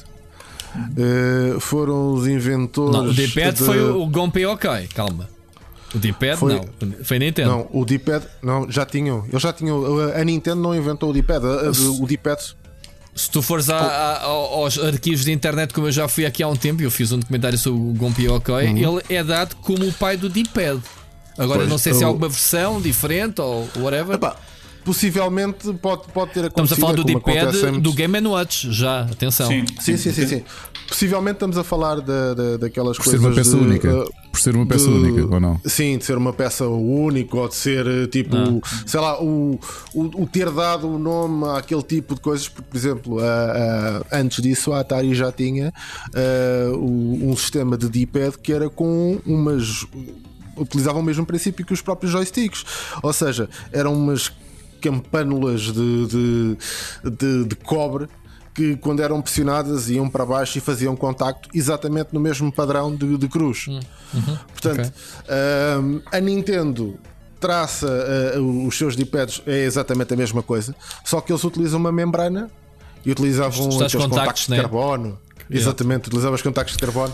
Eh, 0.98 1.60
foram 1.60 2.14
os 2.14 2.28
inventores. 2.28 2.94
Não, 2.96 3.06
o 3.10 3.14
D-pad 3.14 3.58
de- 3.58 3.64
foi 3.64 3.82
o, 3.82 4.06
Gonpei 4.08 4.46
OK, 4.46 4.70
calma. 4.96 5.30
O 5.94 6.00
D-pad 6.00 6.38
Foi- 6.38 6.54
não, 6.56 6.66
foi 7.04 7.20
Nintendo. 7.20 7.50
Não, 7.52 7.68
o 7.74 7.84
D-pad 7.84 8.26
não, 8.42 8.72
já 8.72 8.86
tinham. 8.86 9.26
Eles 9.30 9.42
já 9.42 9.52
tinham. 9.52 9.84
a- 10.00 10.20
A 10.20 10.24
Nintendo 10.24 10.62
não 10.62 10.74
inventou 10.74 11.10
o 11.10 11.14
D-pad. 11.14 11.46
a- 11.46 11.50
a- 11.50 12.02
O 12.02 12.06
D-pad 12.08 12.42
Se 13.14 13.30
tu 13.30 13.42
fores 13.42 13.70
a- 13.70 13.76
a- 13.78 14.24
ao- 14.24 14.54
aos 14.64 14.80
arquivos 14.80 15.26
de 15.26 15.34
internet, 15.34 15.74
como 15.74 15.88
eu 15.88 15.92
já 15.92 16.08
fui 16.08 16.26
aqui 16.26 16.42
há 16.42 16.48
um 16.48 16.56
tempo, 16.56 16.82
eu 16.82 16.90
fiz 16.90 17.12
um 17.12 17.20
documentário 17.20 17.58
sobre 17.58 17.78
o 17.82 17.94
Gonpei 17.94 18.30
OK, 18.30 18.56
ele 18.56 19.04
é 19.10 19.22
dado 19.22 19.54
como 19.58 19.86
o 19.86 19.92
pai 19.92 20.16
do 20.16 20.30
D-pad. 20.30 20.82
Agora 21.38 21.60
Pois, 21.60 21.70
não 21.70 21.78
sei 21.78 21.94
se 21.94 22.00
há 22.00 22.04
eu- 22.04 22.08
alguma 22.08 22.30
versão 22.30 22.80
diferente 22.80 23.42
ou 23.42 23.68
whatever. 23.80 24.16
Epá, 24.16 24.38
possivelmente 24.84 25.72
pode, 25.74 26.08
pode 26.14 26.32
ter 26.34 26.46
Estamos 26.46 26.72
acontecido. 26.72 26.84
a 26.84 26.88
falar 26.88 27.04
do 27.04 27.18
acontece 27.18 27.58
em 27.58 27.72
D-pad 27.72 27.80
do 27.82 27.94
Game 27.94 28.28
Watch, 28.28 28.72
já, 28.72 29.02
atenção. 29.02 29.48
Sim, 29.48 29.66
Sim, 29.80 29.98
sim, 29.98 30.12
sim, 30.12 30.28
sim. 30.28 30.44
Possivelmente 30.88 31.36
estamos 31.36 31.58
a 31.58 31.64
falar 31.64 32.02
da, 32.02 32.34
da, 32.34 32.58
daquelas 32.58 32.98
Por 32.98 33.06
ser 33.06 33.12
coisas. 33.20 33.26
uma 33.28 33.36
peça 33.36 33.56
de, 33.58 33.64
única. 33.64 33.96
uh, 34.04 34.10
Por 34.30 34.40
ser 34.42 34.56
uma 34.56 34.66
peça 34.66 34.86
de- 34.88 34.92
única, 34.94 35.34
ou 35.34 35.40
não? 35.40 35.62
Sim, 35.66 35.98
de 35.98 36.04
ser 36.04 36.18
uma 36.18 36.34
peça 36.34 36.68
única 36.68 37.38
ou 37.38 37.48
de 37.48 37.56
ser 37.56 37.88
uh, 37.88 38.08
tipo, 38.08 38.36
sei 38.86 39.00
lá, 39.00 39.22
o, 39.22 39.58
o, 39.94 40.24
o 40.24 40.28
ter 40.28 40.50
dado 40.52 40.90
o 40.90 41.00
nome 41.00 41.46
àquele 41.58 41.82
tipo 41.84 42.14
de 42.16 42.20
coisas, 42.20 42.50
porque, 42.50 42.70
por 42.70 42.78
exemplo, 42.78 43.20
a- 43.20 44.04
a- 44.12 44.18
antes 44.20 44.42
disso 44.44 44.74
a 44.74 44.82
Atari 44.82 45.14
já 45.16 45.32
tinha 45.32 45.72
uh, 46.10 46.76
o- 46.76 47.30
um 47.32 47.38
sistema 47.38 47.78
de 47.78 47.88
D-pad 47.88 48.38
que 48.38 48.52
era 48.52 48.70
com 48.70 49.18
umas. 49.26 49.86
utilizavam 50.58 51.02
o 51.02 51.04
mesmo 51.06 51.26
princípio 51.26 51.66
que 51.66 51.74
os 51.74 51.82
próprios 51.82 52.12
joysticks, 52.12 52.66
ou 53.02 53.14
seja, 53.14 53.50
eram 53.72 53.94
umas 53.94 54.30
campânulas 54.82 55.62
de, 55.62 56.08
de, 56.08 56.58
de, 57.04 57.46
de 57.46 57.56
cobre 57.56 58.08
que 58.54 58.76
quando 58.76 59.02
eram 59.02 59.22
pressionadas 59.22 59.90
iam 59.90 60.10
para 60.10 60.26
baixo 60.26 60.58
e 60.58 60.62
faziam 60.62 60.96
contacto 60.96 61.50
exatamente 61.54 62.10
no 62.14 62.20
mesmo 62.20 62.52
padrão 62.52 62.94
de, 62.94 63.18
de 63.18 63.28
cruz. 63.28 63.68
Portanto, 64.52 64.92
hum, 65.82 66.02
a 66.12 66.20
Nintendo 66.20 67.00
traça 67.40 67.88
uh, 68.38 68.68
os 68.68 68.78
seus 68.78 68.96
D-pads 68.96 69.42
é 69.48 69.64
exatamente 69.64 70.14
a 70.14 70.18
mesma 70.18 70.44
coisa, 70.44 70.76
só 71.04 71.20
que 71.22 71.32
eles 71.32 71.44
utilizam 71.44 71.80
uma 71.80 71.92
membrana 71.92 72.52
e 73.04 73.12
utilizavam 73.12 73.68
Os 73.68 73.76
contactos, 73.76 74.06
contactos 74.06 74.46
de 74.46 74.52
né? 74.52 74.58
carbono. 74.58 75.20
Exatamente, 75.50 76.08
utilizavam 76.08 76.36
os 76.36 76.42
contactos 76.42 76.78
de 76.78 76.82
carbono. 76.82 77.14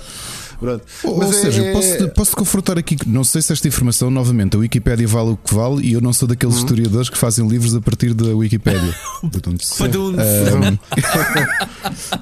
Pronto. 0.59 0.83
Ou, 1.03 1.17
Mas 1.17 1.27
ou 1.27 1.33
é- 1.33 1.41
seja, 1.41 1.61
é- 1.63 1.71
posso, 1.73 2.09
posso 2.09 2.35
confrontar 2.35 2.77
aqui, 2.77 2.97
não 3.05 3.23
sei 3.23 3.41
se 3.41 3.53
esta 3.53 3.67
informação, 3.67 4.09
novamente, 4.09 4.55
a 4.55 4.59
Wikipédia 4.59 5.07
vale 5.07 5.29
o 5.31 5.37
que 5.37 5.53
vale 5.53 5.85
e 5.85 5.93
eu 5.93 6.01
não 6.01 6.11
sou 6.11 6.27
daqueles 6.27 6.55
historiadores 6.55 7.09
que 7.09 7.17
fazem 7.17 7.47
livros 7.47 7.75
a 7.75 7.81
partir 7.81 8.13
da 8.13 8.35
Wikipédia. 8.35 8.93
Portanto, 9.21 9.65
Padum. 9.77 10.13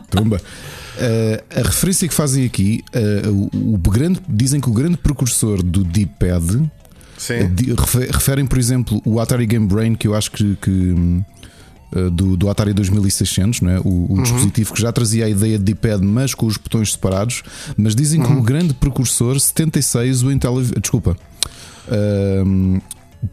Tumba. 0.09 0.41
Uh, 0.97 1.59
a 1.59 1.63
referência 1.63 2.07
que 2.07 2.13
fazem 2.13 2.45
aqui, 2.45 2.83
uh, 2.95 3.49
o, 3.53 3.73
o 3.73 3.77
grande, 3.77 4.21
dizem 4.29 4.61
que 4.61 4.69
o 4.69 4.73
grande 4.73 4.95
precursor 4.97 5.61
do 5.61 5.83
D-pad 5.83 6.71
Sim. 7.17 7.53
referem, 8.11 8.45
por 8.45 8.57
exemplo, 8.57 9.01
o 9.05 9.19
Atari 9.19 9.45
Game 9.45 9.67
Brain, 9.67 9.95
que 9.95 10.07
eu 10.07 10.15
acho 10.15 10.31
que. 10.31 10.55
que, 10.61 10.71
hum, 10.71 11.23
do, 12.11 12.35
do 12.38 12.49
Atari 12.49 12.73
2600, 12.73 13.61
não 13.61 13.72
é? 13.72 13.80
o, 13.80 14.07
o 14.13 14.22
dispositivo 14.22 14.73
que 14.73 14.81
já 14.81 14.91
trazia 14.91 15.26
a 15.26 15.30
ideia 15.30 15.57
de 15.57 15.63
D-pad, 15.63 16.03
mas 16.05 16.34
com 16.34 16.45
os 16.45 16.57
botões 16.57 16.91
separados. 16.91 17.43
Mas 17.77 17.95
dizem 17.95 18.22
que 18.22 18.31
o 18.31 18.41
grande 18.41 18.73
precursor, 18.73 19.39
76, 19.39 20.23
o 20.23 20.31
Intellivision. 20.31 20.80
Desculpa. 20.81 21.15
hum, 22.45 22.80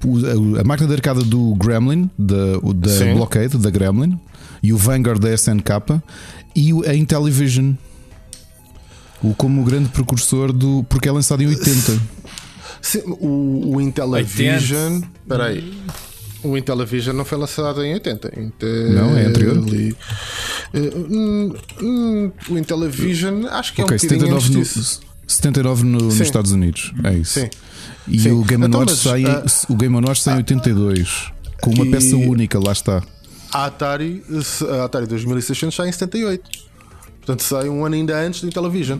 o- 0.04 0.58
a, 0.60 0.64
máquina 0.64 0.88
de 0.88 0.94
arcada 0.94 1.22
do 1.22 1.54
Gremlin, 1.56 2.08
da, 2.18 2.58
da 2.74 2.88
Sim. 2.90 3.14
Blockade, 3.14 3.58
da 3.58 3.70
Gremlin, 3.70 4.18
e 4.62 4.72
o 4.72 4.76
Vanguard 4.76 5.20
da 5.20 5.32
SNK, 5.34 6.00
e 6.54 6.72
o- 6.72 6.88
a 6.88 6.94
Intellivision. 6.94 7.72
O, 9.22 9.34
como 9.34 9.60
o 9.62 9.64
grande 9.64 9.88
precursor 9.90 10.52
do. 10.52 10.84
Porque 10.88 11.08
é 11.08 11.12
lançado 11.12 11.42
em 11.42 11.46
80. 11.46 12.00
Sim, 12.80 13.02
o, 13.20 13.74
o 13.76 13.80
Intellivision. 13.80 15.00
Espera 15.22 15.44
aí. 15.44 15.72
O 16.44 16.56
Intellivision 16.56 17.14
não 17.16 17.24
foi 17.24 17.38
lançado 17.38 17.84
em 17.84 17.94
80. 17.94 18.32
Não, 18.90 19.16
é 19.16 19.26
anterior. 19.26 19.56
Intelli- 19.56 19.96
Eh, 20.74 20.80
hum, 20.96 21.54
hum, 21.80 22.32
o 22.50 22.58
Intellivision 22.58 23.46
acho 23.46 23.74
que 23.74 23.80
é 23.80 23.84
ok, 23.84 23.96
um 23.96 24.00
bocadinho 24.00 24.20
79 24.20 24.34
antes 24.34 24.50
no, 24.50 24.62
disso. 24.62 25.00
79 25.26 25.84
no- 25.84 25.98
nos. 25.98 26.20
Estados 26.20 26.50
Unidos. 26.52 26.92
É 27.04 27.14
isso. 27.14 27.40
Sim. 27.40 27.50
E 28.08 28.18
Sim. 28.18 28.30
o 28.32 28.42
Game 28.42 28.66
Então, 28.66 28.88
sai, 28.88 29.24
ah, 29.24 29.44
o 29.68 29.76
Game 29.76 29.94
Watch 29.94 30.20
sai 30.22 30.34
em 30.34 30.36
82. 30.38 31.30
Com 31.60 31.70
uma 31.70 31.86
peça 31.88 32.16
única, 32.16 32.58
lá 32.58 32.72
está. 32.72 33.02
A 33.52 33.66
Atari, 33.66 34.24
a 34.80 34.84
Atari 34.84 35.06
2600 35.06 35.74
sai 35.76 35.88
em 35.88 35.92
78. 35.92 36.42
Portanto, 37.18 37.42
sai 37.44 37.68
um 37.68 37.84
ano 37.84 37.94
ainda 37.94 38.18
antes 38.18 38.40
do 38.40 38.48
Intellivision. 38.48 38.98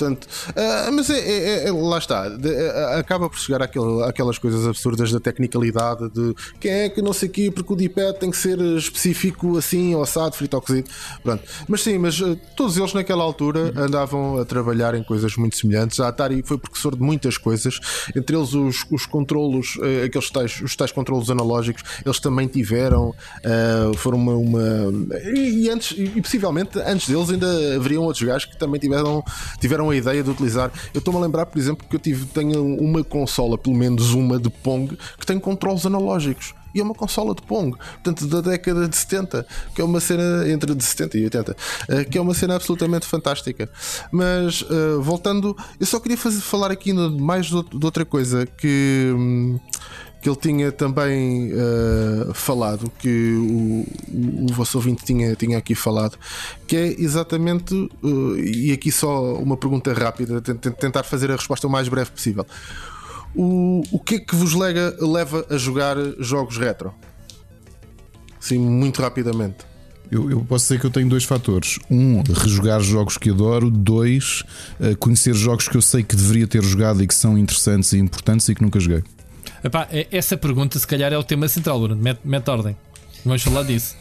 Portanto, 0.00 0.26
ah, 0.56 0.90
mas 0.92 1.10
é, 1.10 1.18
é- 1.18 1.68
é- 1.68 1.72
lá 1.72 1.98
está, 1.98 2.28
De- 2.30 2.48
é- 2.48 2.98
acaba 2.98 3.28
por 3.28 3.38
chegar 3.38 3.60
àquele, 3.62 4.02
àquelas 4.04 4.38
coisas 4.38 4.66
absurdas 4.66 5.12
da 5.12 5.20
tecnicalidade 5.20 6.08
de 6.10 6.34
quem 6.58 6.70
é 6.72 6.88
que 6.88 7.02
não 7.02 7.12
sei 7.12 7.28
o 7.28 7.32
quê, 7.32 7.50
porque 7.50 7.70
o 7.72 7.76
D-pad 7.76 8.18
tem 8.18 8.30
que 8.30 8.36
ser 8.36 8.58
específico 8.60 9.58
assim, 9.58 9.94
ou 9.94 10.02
assado, 10.02 10.34
frito 10.34 10.56
ou 10.56 10.62
cozido. 10.62 10.88
Pronto. 11.22 11.42
Mas 11.68 11.82
sim, 11.82 11.98
mas 11.98 12.18
ah, 12.22 12.34
todos 12.56 12.78
eles 12.78 12.94
naquela 12.94 13.22
altura 13.22 13.72
andavam 13.76 14.38
a 14.38 14.44
trabalhar 14.46 14.94
em 14.94 15.02
coisas 15.02 15.36
muito 15.36 15.56
semelhantes. 15.58 16.00
A 16.00 16.08
Atari 16.08 16.42
foi 16.44 16.56
precursor 16.56 16.96
de 16.96 17.02
muitas 17.02 17.36
coisas, 17.36 17.78
entre 18.16 18.34
eles 18.36 18.54
os, 18.54 18.86
os 18.90 19.04
controlos, 19.04 19.76
eh, 19.82 20.04
aqueles 20.06 20.30
tais, 20.30 20.60
os 20.62 20.74
tais 20.74 20.92
controlos 20.92 21.30
analógicos, 21.30 21.82
eles 22.04 22.18
também 22.20 22.48
tiveram, 22.48 23.14
ah, 23.44 23.90
foram 23.96 24.18
uma. 24.18 24.32
uma- 24.34 25.18
e, 25.34 25.64
e 25.64 25.70
antes, 25.70 25.94
e 25.98 26.20
possivelmente 26.22 26.78
antes 26.78 27.06
deles 27.08 27.28
ainda 27.30 27.76
haveriam 27.76 28.02
outros 28.04 28.22
gajos 28.26 28.46
que 28.48 28.56
também 28.56 28.80
tiveram, 28.80 29.22
tiveram 29.60 29.89
a 29.90 29.96
ideia 29.96 30.22
de 30.22 30.30
utilizar. 30.30 30.70
Eu 30.94 30.98
estou-me 30.98 31.18
a 31.18 31.22
lembrar, 31.22 31.46
por 31.46 31.58
exemplo, 31.58 31.86
que 31.88 31.94
eu 31.96 32.00
tive, 32.00 32.26
tenho 32.26 32.64
uma 32.76 33.02
consola, 33.04 33.56
pelo 33.58 33.76
menos 33.76 34.12
uma 34.12 34.38
de 34.38 34.50
Pong, 34.50 34.96
que 35.18 35.26
tem 35.26 35.38
controles 35.38 35.84
analógicos. 35.86 36.54
E 36.72 36.78
é 36.78 36.84
uma 36.84 36.94
consola 36.94 37.34
de 37.34 37.42
Pong, 37.42 37.76
portanto, 37.76 38.28
da 38.28 38.40
década 38.40 38.86
de 38.88 38.96
70, 38.96 39.44
que 39.74 39.80
é 39.80 39.84
uma 39.84 39.98
cena 39.98 40.48
entre 40.48 40.72
de 40.72 40.84
70 40.84 41.18
e 41.18 41.24
80, 41.24 41.56
eh, 41.88 42.04
que 42.04 42.16
é 42.16 42.20
uma 42.20 42.32
cena 42.32 42.54
absolutamente 42.54 43.06
fantástica. 43.06 43.68
Mas, 44.12 44.64
eh, 44.70 44.96
voltando, 45.00 45.56
eu 45.80 45.86
só 45.86 45.98
queria 45.98 46.16
fazer, 46.16 46.40
falar 46.40 46.70
aqui 46.70 46.92
mais 46.92 47.46
de, 47.46 47.56
out- 47.56 47.76
de 47.76 47.84
outra 47.84 48.04
coisa 48.04 48.46
que. 48.46 49.12
Que 50.20 50.28
ele 50.28 50.36
tinha 50.36 50.70
também 50.70 51.50
eh, 51.52 52.30
falado, 52.34 52.90
que 52.98 53.32
o, 53.32 53.86
o, 54.14 54.46
o 54.50 54.52
vosso 54.52 54.76
ouvinte 54.76 55.04
tinha, 55.04 55.34
tinha 55.34 55.56
aqui 55.56 55.74
falado, 55.74 56.18
que 56.66 56.76
é 56.76 56.86
exatamente, 57.00 57.74
eh, 58.04 58.40
e 58.40 58.72
aqui 58.72 58.92
só 58.92 59.34
uma 59.34 59.56
pergunta 59.56 59.92
rápida, 59.94 60.40
tent- 60.42 60.58
tent- 60.58 60.76
tentar 60.76 61.02
fazer 61.04 61.30
a 61.30 61.36
resposta 61.36 61.66
o 61.66 61.70
mais 61.70 61.88
breve 61.88 62.10
possível. 62.10 62.46
O, 63.34 63.82
o 63.92 63.98
que 63.98 64.16
é 64.16 64.18
que 64.18 64.34
vos 64.34 64.52
lega- 64.54 64.94
leva 65.00 65.46
a 65.48 65.56
jogar 65.56 65.96
jogos 66.18 66.58
retro? 66.58 66.92
Sim, 68.38 68.58
muito 68.58 69.00
rapidamente. 69.00 69.58
Eu, 70.10 70.28
eu 70.30 70.40
posso 70.40 70.64
dizer 70.64 70.80
que 70.80 70.86
eu 70.86 70.90
tenho 70.90 71.08
dois 71.08 71.22
fatores. 71.24 71.78
Um, 71.88 72.20
rejogar 72.22 72.80
jogos 72.80 73.16
que 73.16 73.30
adoro. 73.30 73.70
Dois, 73.70 74.42
eh, 74.80 74.96
conhecer 74.96 75.34
jogos 75.34 75.68
que 75.68 75.76
eu 75.76 75.82
sei 75.82 76.02
que 76.02 76.16
deveria 76.16 76.48
ter 76.48 76.62
jogado 76.64 77.00
e 77.02 77.06
que 77.06 77.14
são 77.14 77.38
interessantes 77.38 77.92
e 77.92 77.98
importantes 77.98 78.48
e 78.48 78.54
que 78.54 78.60
nunca 78.62 78.80
joguei. 78.80 79.04
Epá, 79.62 79.86
é- 79.90 80.06
essa 80.10 80.36
pergunta, 80.36 80.78
se 80.78 80.86
calhar, 80.86 81.12
é 81.12 81.18
o 81.18 81.22
tema 81.22 81.46
central, 81.48 81.80
Bruno. 81.80 82.00
Mete, 82.00 82.20
mete 82.24 82.48
ordem. 82.50 82.76
Vamos 83.24 83.42
falar 83.42 83.62
disso. 83.64 83.96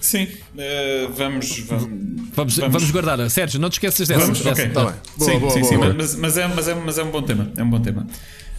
Sim, 0.00 0.28
eh, 0.58 1.08
vamos, 1.16 1.58
vamos, 1.60 1.88
Vamos, 2.34 2.56
vamos. 2.58 2.90
guardar. 2.90 3.28
Sérgio, 3.30 3.58
não 3.58 3.68
te 3.70 3.74
esqueças 3.74 4.06
dessa. 4.06 4.20
Vamos, 4.20 4.38
dessa. 4.40 4.50
ok. 4.62 4.68
Tá 4.72 4.84
bem. 4.84 4.94
Boa, 5.16 5.30
sim, 5.32 5.38
boa, 5.38 5.50
sim, 5.52 5.60
boa, 5.60 5.72
sim, 5.72 5.78
boa. 5.78 5.94
mas, 5.94 6.14
mas, 6.16 6.36
é, 6.38 6.46
mas, 6.48 6.68
é, 6.68 6.74
mas 6.74 6.98
é 6.98 7.02
um 7.02 7.10
bom 7.10 7.22
tema. 7.22 7.50
É 7.56 7.62
um 7.62 7.70
bom 7.70 7.80
tema. 7.80 8.06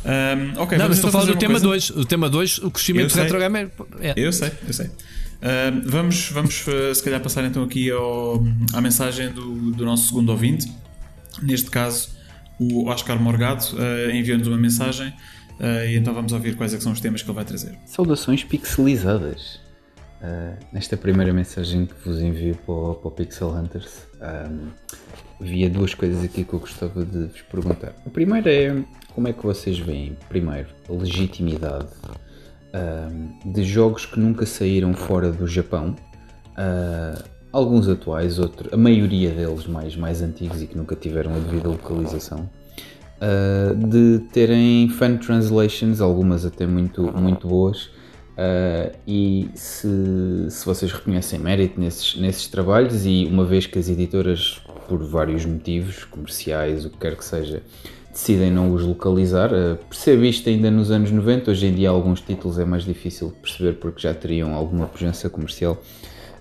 Ahm, 0.06 0.54
ok, 0.58 0.78
Não, 0.78 0.86
vamos 0.86 0.88
mas 0.88 0.98
estou 0.98 1.08
a 1.08 1.10
então 1.10 1.12
falar 1.12 1.26
do 1.26 1.36
tema 1.38 1.52
coisa. 1.54 1.66
2. 1.66 1.90
O 1.92 2.06
tema 2.06 2.30
2, 2.30 2.58
o 2.60 2.64
Eu 2.66 2.72
crescimento 2.72 3.14
sei. 3.14 3.24
retro 3.24 3.40
game 3.40 3.70
é. 4.00 4.14
Eu 4.16 4.32
sei, 4.34 4.52
eu 4.68 4.74
sei. 4.74 4.90
Vamos, 5.86 6.30
vamos 6.32 6.66
eh, 6.68 6.94
se 6.94 7.04
calhar 7.04 7.22
passar 7.22 7.44
então 7.46 7.64
aqui 7.64 7.92
ao, 7.92 8.44
à 8.74 8.82
mensagem 8.82 9.30
do, 9.32 9.72
do 9.72 9.86
nosso 9.86 10.08
segundo 10.08 10.30
ouvinte. 10.30 10.70
Neste 11.42 11.70
caso, 11.70 12.10
o 12.60 12.88
Oscar 12.90 13.20
Morgado 13.22 13.64
eh, 13.78 14.18
enviou-nos 14.18 14.48
uma 14.48 14.58
mensagem 14.58 15.14
eh, 15.60 15.92
e 15.92 15.98
então 15.98 16.14
vamos 16.14 16.34
ouvir 16.34 16.56
quais 16.56 16.74
é 16.74 16.80
são 16.80 16.92
os 16.92 17.02
temas 17.02 17.22
que 17.22 17.30
ele 17.30 17.36
vai 17.36 17.46
trazer. 17.46 17.78
Saudações 17.86 18.44
pixelizadas. 18.44 19.60
Ah, 20.22 20.54
nesta 20.74 20.98
primeira 20.98 21.32
mensagem 21.32 21.86
que 21.86 21.94
vos 22.04 22.20
envio 22.20 22.56
para 22.56 22.74
o, 22.74 22.96
para 22.96 23.08
o 23.08 23.12
Pixel 23.12 23.50
Hunters, 23.50 24.08
ahm, 24.20 24.70
havia 25.40 25.70
duas 25.70 25.94
coisas 25.94 26.24
aqui 26.24 26.44
que 26.44 26.54
eu 26.54 26.60
gostava 26.60 27.06
de 27.06 27.28
vos 27.28 27.42
perguntar. 27.44 27.94
A 28.06 28.10
primeira 28.10 28.52
é 28.52 28.84
como 29.14 29.28
é 29.28 29.34
que 29.34 29.46
vocês 29.46 29.78
veem, 29.78 30.18
primeiro, 30.28 30.70
a 30.90 30.94
legitimidade 30.94 31.90
ahm, 32.74 33.52
de 33.52 33.64
jogos 33.64 34.06
que 34.06 34.20
nunca 34.20 34.46
saíram 34.46 34.94
fora 34.94 35.32
do 35.32 35.46
Japão. 35.48 35.96
Ah, 36.56 37.24
alguns 37.52 37.88
atuais, 37.88 38.40
outro, 38.40 38.70
a 38.74 38.78
maioria 38.78 39.30
deles 39.30 39.68
mais, 39.68 39.96
mais 39.96 40.22
antigos 40.24 40.62
e 40.64 40.68
que 40.68 40.76
nunca 40.76 40.96
tiveram 40.96 41.36
a 41.36 41.40
devida 41.40 41.70
localização. 41.70 42.50
Uh, 43.20 43.74
de 43.88 44.20
terem 44.32 44.88
fan 44.90 45.18
translations, 45.18 46.02
algumas 46.02 46.46
até 46.46 46.68
muito, 46.68 47.02
muito 47.18 47.48
boas. 47.48 47.90
Uh, 48.38 48.96
e 49.08 49.50
se, 49.56 49.88
se 50.50 50.64
vocês 50.64 50.92
reconhecem 50.92 51.40
mérito 51.40 51.80
nesses, 51.80 52.16
nesses 52.18 52.48
trabalhos, 52.48 53.04
e 53.04 53.26
uma 53.26 53.44
vez 53.44 53.66
que 53.66 53.80
as 53.80 53.90
editoras, 53.90 54.62
por 54.88 55.04
vários 55.04 55.44
motivos, 55.44 56.06
comerciais, 56.06 56.86
o 56.86 56.92
que 56.92 57.00
quer 57.00 57.16
que 57.16 57.26
seja, 57.26 57.64
decidem 58.12 58.52
não 58.52 58.72
os 58.72 58.84
localizar, 58.84 59.52
uh, 59.52 59.78
percebo 59.90 60.24
isto 60.24 60.48
ainda 60.48 60.70
nos 60.70 60.92
anos 60.92 61.10
90. 61.10 61.50
Hoje 61.50 61.66
em 61.66 61.74
dia, 61.74 61.90
alguns 61.90 62.22
títulos 62.22 62.60
é 62.60 62.66
mais 62.66 62.84
difícil 62.84 63.30
de 63.30 63.36
perceber 63.36 63.74
porque 63.74 64.02
já 64.02 64.14
teriam 64.14 64.54
alguma 64.54 64.86
pujança 64.86 65.28
comercial 65.28 65.82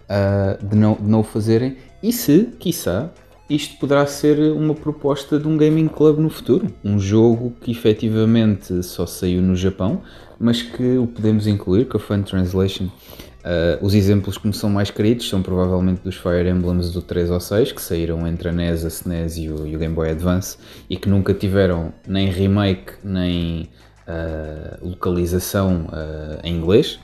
uh, 0.05 0.67
de, 0.67 0.77
não, 0.77 0.95
de 0.95 1.09
não 1.09 1.21
o 1.21 1.25
fazerem. 1.25 1.79
E 2.03 2.13
se, 2.13 2.51
quiçá, 2.59 3.11
isto 3.49 3.79
poderá 3.79 4.05
ser 4.07 4.39
uma 4.53 4.75
proposta 4.75 5.39
de 5.39 5.47
um 5.47 5.57
gaming 5.57 5.89
club 5.89 6.19
no 6.19 6.29
futuro. 6.29 6.67
Um 6.85 6.99
jogo 6.99 7.53
que 7.61 7.71
efetivamente 7.71 8.83
só 8.83 9.07
saiu 9.07 9.41
no 9.41 9.55
Japão, 9.55 10.03
mas 10.39 10.63
que 10.63 10.99
o 10.99 11.07
podemos 11.07 11.47
incluir 11.47 11.87
com 11.87 11.97
a 11.97 12.01
Fan 12.01 12.23
Translation. 12.23 12.85
Uh, 12.85 13.79
os 13.81 13.95
exemplos 13.95 14.37
que 14.37 14.49
me 14.49 14.53
são 14.53 14.69
mais 14.69 14.91
queridos 14.91 15.29
são 15.29 15.41
provavelmente 15.41 16.01
dos 16.03 16.17
Fire 16.17 16.49
Emblems 16.49 16.91
do 16.91 17.01
3 17.01 17.31
ou 17.31 17.39
6, 17.39 17.71
que 17.71 17.81
saíram 17.81 18.27
entre 18.27 18.49
a 18.49 18.53
NES, 18.53 18.85
a 18.85 18.89
SNES 18.89 19.37
e 19.37 19.49
o, 19.49 19.65
e 19.65 19.77
o 19.77 19.79
Game 19.79 19.95
Boy 19.95 20.11
Advance 20.11 20.59
e 20.91 20.97
que 20.97 21.09
nunca 21.09 21.33
tiveram 21.33 21.93
nem 22.09 22.29
remake 22.29 22.95
nem 23.05 23.71
uh, 24.09 24.89
localização 24.89 25.87
uh, 25.87 26.41
em 26.43 26.57
inglês. 26.57 26.99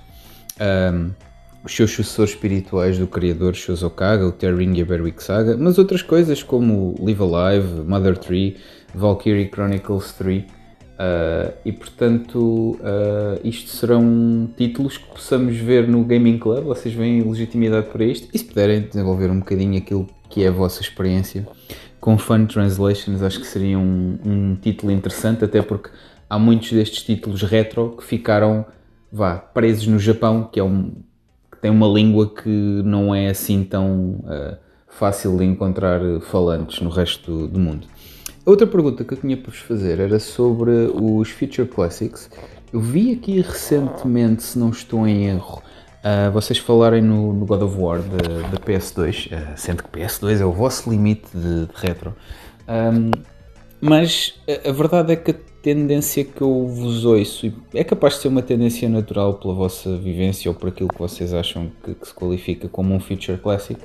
Os 1.65 1.75
seus 1.75 1.91
sucessores 1.91 2.33
espirituais 2.33 2.99
do 2.99 3.07
criador 3.07 3.55
Shuzo 3.55 3.89
Kaga, 3.91 4.27
o 4.27 4.33
Terring 4.33 4.75
e 4.79 4.83
a 4.83 4.85
Berwick 4.85 5.23
Saga, 5.23 5.57
mas 5.57 5.79
outras 5.79 6.03
coisas 6.03 6.43
como 6.43 6.95
Live 7.01 7.23
Alive, 7.23 7.83
Mother 7.87 8.19
3, 8.19 8.55
Valkyrie 8.95 9.49
Chronicles 9.49 10.13
3 10.13 10.45
Uh, 10.93 11.53
e 11.65 11.73
portanto, 11.73 12.79
uh, 12.79 13.41
isto 13.43 13.71
serão 13.71 14.49
títulos 14.57 14.99
que 14.99 15.07
possamos 15.07 15.57
ver 15.57 15.89
no 15.89 16.05
Gaming 16.05 16.39
Club. 16.39 16.65
Vocês 16.65 16.95
veem 16.95 17.23
legitimidade 17.23 17.89
para 17.89 18.05
isto. 18.05 18.29
E 18.33 18.39
se 18.39 18.45
puderem 18.45 18.83
desenvolver 18.83 19.29
um 19.29 19.41
bocadinho 19.41 19.79
aquilo 19.79 20.07
que 20.29 20.45
é 20.45 20.49
a 20.49 20.53
vossa 20.53 20.81
experiência 20.81 21.45
com 22.01 22.17
Fun 22.19 22.47
Translations, 22.47 23.21
acho 23.23 23.41
que 23.41 23.47
seria 23.47 23.79
um, 23.79 24.19
um 24.25 24.55
título 24.55 24.93
interessante. 24.93 25.45
Até 25.45 25.61
porque 25.61 25.91
há 26.31 26.39
muitos 26.39 26.71
destes 26.71 27.03
títulos 27.03 27.43
retro 27.43 27.97
que 27.97 28.05
ficaram 28.05 28.65
vá, 29.11 29.37
presos 29.37 29.87
no 29.89 29.99
Japão, 29.99 30.49
que, 30.53 30.61
é 30.61 30.65
um, 30.65 30.93
tem 31.63 31.71
uma 31.71 31.87
língua 31.87 32.29
que 32.29 32.49
não 32.85 33.15
é 33.15 33.29
assim 33.29 33.63
tão 33.63 34.21
uh, 34.25 34.57
fácil 34.89 35.39
de 35.39 35.45
encontrar 35.45 36.01
falantes 36.21 36.81
no 36.81 36.91
resto 36.91 37.31
do, 37.31 37.49
do 37.49 37.61
mundo. 37.61 37.87
Outra 38.45 38.67
pergunta 38.67 39.05
que 39.05 39.15
eu 39.15 39.19
tinha 39.19 39.37
para 39.37 39.53
vos 39.53 39.61
fazer 39.61 40.01
era 40.01 40.19
sobre 40.19 40.73
os 40.93 41.31
Future 41.31 41.69
Classics. 41.69 42.29
Eu 42.73 42.81
vi 42.81 43.13
aqui 43.13 43.41
recentemente, 43.41 44.43
se 44.43 44.59
não 44.59 44.71
estou 44.71 45.07
em 45.07 45.27
erro, 45.27 45.63
uh, 46.03 46.33
vocês 46.33 46.59
falarem 46.59 47.01
no, 47.01 47.33
no, 47.33 47.47
God 47.47 47.63
of 47.63 47.77
War 47.79 48.01
da 48.01 48.59
PS2, 48.59 49.27
uh, 49.27 49.53
sendo 49.57 49.85
que 49.85 49.91
PS2 49.91 50.41
é 50.41 50.45
o 50.45 50.51
vosso 50.51 50.91
limite 50.91 51.29
de, 51.33 51.67
de 51.67 51.73
retro. 51.77 52.13
Um, 52.69 53.13
mas 53.81 54.35
a, 54.49 54.69
a, 54.69 54.73
verdade 54.73 55.13
é 55.13 55.17
que 55.17 55.37
tendência 55.63 56.25
que 56.25 56.43
eu 56.43 56.67
vos 56.67 57.05
ouço 57.05 57.53
é 57.73 57.85
capaz 57.85 58.15
de 58.15 58.23
ser 58.23 58.29
uma 58.29 58.43
tendência 58.43 58.89
natural 58.89 59.35
pela 59.35 59.55
vossa 59.55 59.97
vivência 59.97 60.51
ou 60.51 60.55
por 60.55 60.71
aquilo 60.71 60.89
que 60.89 60.99
vocês 60.99 61.33
acham 61.33 61.71
que, 61.85 61.95
que 61.95 62.07
se 62.07 62.13
qualifica 62.13 62.69
como 62.69 62.93
um 62.93 62.99
Future 62.99 63.39
Classic, 63.39 63.81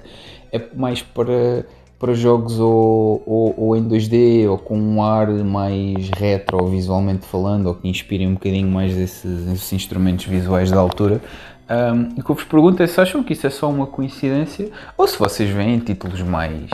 é 0.51 0.61
mais 0.75 1.01
para 1.01 1.65
para 1.99 2.13
jogos 2.13 2.59
ou, 2.59 3.23
ou, 3.25 3.55
ou, 3.57 3.75
em 3.75 3.83
2D 3.83 4.47
ou 4.47 4.59
com 4.59 4.77
um 4.77 5.01
ar 5.01 5.27
mais 5.43 6.11
retro 6.15 6.67
visualmente 6.67 7.25
falando 7.25 7.65
ou 7.65 7.73
que 7.73 7.87
inspirem 7.87 8.27
um 8.27 8.33
bocadinho 8.33 8.67
mais 8.67 8.95
desses, 8.95 9.45
desses 9.45 9.73
instrumentos 9.73 10.25
visuais 10.25 10.69
da 10.69 10.77
altura. 10.77 11.19
Um, 11.67 12.19
o 12.19 12.23
que 12.23 12.29
eu 12.29 12.35
vos 12.35 12.43
pergunto 12.43 12.83
é 12.83 12.87
se 12.87 13.01
acham 13.01 13.23
que 13.23 13.33
isso 13.33 13.47
é 13.47 13.49
só 13.49 13.67
uma 13.67 13.87
coincidência 13.87 14.69
ou 14.95 15.07
se 15.07 15.17
vocês 15.17 15.49
veem 15.49 15.79
títulos 15.79 16.21
mais 16.21 16.69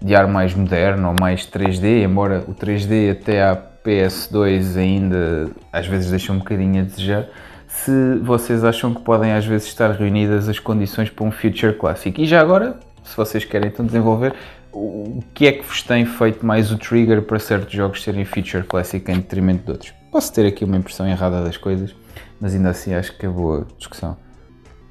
de 0.00 0.14
ar 0.14 0.28
mais 0.28 0.54
moderno 0.54 1.08
ou 1.08 1.16
mais 1.18 1.46
3D, 1.46 2.04
embora 2.04 2.44
o 2.46 2.54
3D 2.54 3.12
até 3.12 3.42
à 3.42 3.56
PS2 3.86 4.76
ainda 4.76 5.50
às 5.72 5.86
vezes 5.86 6.10
deixa 6.10 6.32
um 6.32 6.38
bocadinho 6.38 6.80
a 6.80 6.84
desejar. 6.84 7.28
Se 7.68 8.16
vocês 8.22 8.64
acham 8.64 8.92
que 8.92 9.02
podem 9.02 9.32
às 9.32 9.44
vezes 9.44 9.68
estar 9.68 9.90
reunidas 9.92 10.48
as 10.48 10.58
condições 10.58 11.10
para 11.10 11.24
um 11.24 11.30
Future 11.30 11.74
Classic. 11.74 12.20
E 12.20 12.26
já 12.26 12.40
agora, 12.40 12.80
se 13.04 13.16
vocês 13.16 13.44
querem 13.44 13.68
então 13.68 13.86
desenvolver, 13.86 14.34
o 14.72 15.22
que 15.32 15.46
é 15.46 15.52
que 15.52 15.62
vos 15.62 15.82
tem 15.82 16.04
feito 16.04 16.44
mais 16.44 16.70
o 16.70 16.76
trigger 16.76 17.22
para 17.22 17.38
certos 17.38 17.72
jogos 17.72 18.02
serem 18.02 18.24
feature 18.24 18.62
classic 18.64 19.10
em 19.10 19.16
detrimento 19.16 19.64
de 19.64 19.70
outros? 19.70 19.94
Posso 20.10 20.32
ter 20.32 20.46
aqui 20.46 20.64
uma 20.64 20.76
impressão 20.76 21.08
errada 21.08 21.42
das 21.42 21.56
coisas, 21.56 21.94
mas 22.40 22.54
ainda 22.54 22.70
assim 22.70 22.92
acho 22.92 23.16
que 23.16 23.24
é 23.24 23.28
boa 23.28 23.66
discussão. 23.78 24.16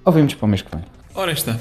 Ouvimos 0.03 0.33
para 0.33 0.45
o 0.45 0.49
mês 0.49 0.61
que 0.61 0.75
vem. 0.75 0.83
Ora 1.13 1.31
está. 1.31 1.57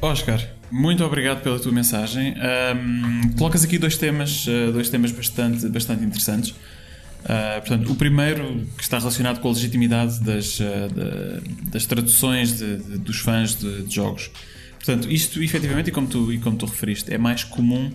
Oscar, 0.00 0.40
muito 0.72 1.04
obrigado 1.04 1.42
pela 1.42 1.60
tua 1.60 1.70
mensagem. 1.70 2.34
Um, 2.74 3.32
colocas 3.36 3.62
aqui 3.62 3.76
dois 3.76 3.98
temas, 3.98 4.46
uh, 4.46 4.72
dois 4.72 4.88
temas 4.88 5.12
bastante, 5.12 5.68
bastante 5.68 6.02
interessantes. 6.02 6.50
Uh, 6.50 7.60
portanto, 7.60 7.92
o 7.92 7.94
primeiro 7.94 8.66
que 8.76 8.82
está 8.82 8.98
relacionado 8.98 9.38
com 9.40 9.48
a 9.48 9.52
legitimidade 9.52 10.18
das, 10.20 10.58
uh, 10.60 10.88
de, 10.88 11.68
das 11.70 11.84
traduções 11.84 12.56
de, 12.56 12.78
de, 12.78 12.98
dos 12.98 13.18
fãs 13.18 13.54
de, 13.54 13.84
jogos. 13.94 14.30
Portanto, 14.76 15.10
isto 15.10 15.42
efetivamente, 15.42 15.88
e 15.88 15.92
como 15.92 16.06
tu, 16.06 16.32
e 16.32 16.38
como 16.38 16.56
tu 16.56 16.64
referiste, 16.64 17.12
é 17.12 17.18
mais 17.18 17.44
comum 17.44 17.92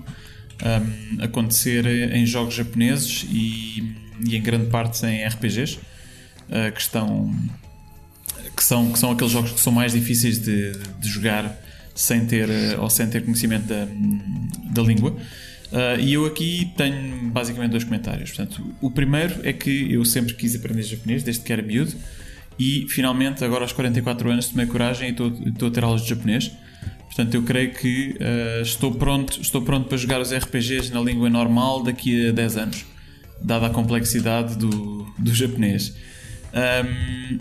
um, 0.64 1.24
acontecer 1.24 1.86
em 2.14 2.28
jogos 2.28 2.54
japoneses 2.54 3.26
e, 3.30 3.96
e, 4.24 4.38
em 4.38 4.42
grande 4.42 4.68
parte 4.68 5.04
em 5.04 5.26
RPGs, 5.28 5.78
uh, 5.78 6.72
que 6.72 6.80
estão. 6.80 7.36
Que 8.56 8.64
são, 8.64 8.92
que 8.92 8.98
são 8.98 9.12
aqueles 9.12 9.32
jogos 9.32 9.52
que 9.52 9.60
são 9.60 9.72
mais 9.72 9.94
difíceis 9.94 10.40
de 10.40 10.74
jogar 11.04 11.56
sem 11.98 12.26
ter, 12.26 12.48
uh, 12.48 12.82
ou 12.82 12.90
sem 12.90 13.08
ter 13.08 13.24
conhecimento 13.24 13.66
da, 13.66 13.88
da 14.72 14.82
língua. 14.84 15.12
Uh, 15.12 16.00
e 16.00 16.14
eu 16.14 16.26
aqui 16.26 16.72
tenho 16.78 17.30
basicamente 17.32 17.72
dois 17.72 17.84
comentários. 17.84 18.32
Portanto, 18.32 18.64
o 18.80 18.92
primeiro 18.92 19.36
é 19.44 19.52
que 19.52 19.92
eu 19.92 20.06
sempre 20.06 20.36
quis 20.36 20.56
aprender 20.56 20.84
japonês, 20.84 21.24
desde 21.24 21.44
que 21.44 21.52
era 21.52 21.62
miúdo, 21.62 21.94
e 22.60 22.86
finalmente, 22.90 23.44
agora 23.44 23.64
aos 23.64 23.74
44 23.74 24.30
anos, 24.30 24.48
tomei 24.48 24.68
coragem 24.68 25.10
e 25.10 25.12
estou, 25.12 25.28
estou 25.46 25.68
a 25.68 25.72
ter 25.72 25.84
aulas 25.84 26.04
de 26.04 26.10
japonês. 26.10 26.52
Portanto, 27.08 27.34
eu 27.34 27.42
creio 27.42 27.74
que 27.74 28.16
uh, 28.20 28.62
estou, 28.62 28.94
pronto, 28.94 29.42
estou 29.42 29.62
pronto 29.64 29.88
para 29.90 29.98
jogar 29.98 30.22
os 30.22 30.32
RPGs 30.32 30.94
na 30.94 31.02
língua 31.02 31.30
normal 31.32 31.82
daqui 31.82 32.30
a 32.30 32.32
10 32.32 32.58
anos, 32.58 32.86
dada 33.42 33.66
a 33.66 33.70
complexidade 33.72 34.56
do, 34.56 35.04
do 35.18 35.34
japonês. 35.34 35.96
Um, 36.54 37.40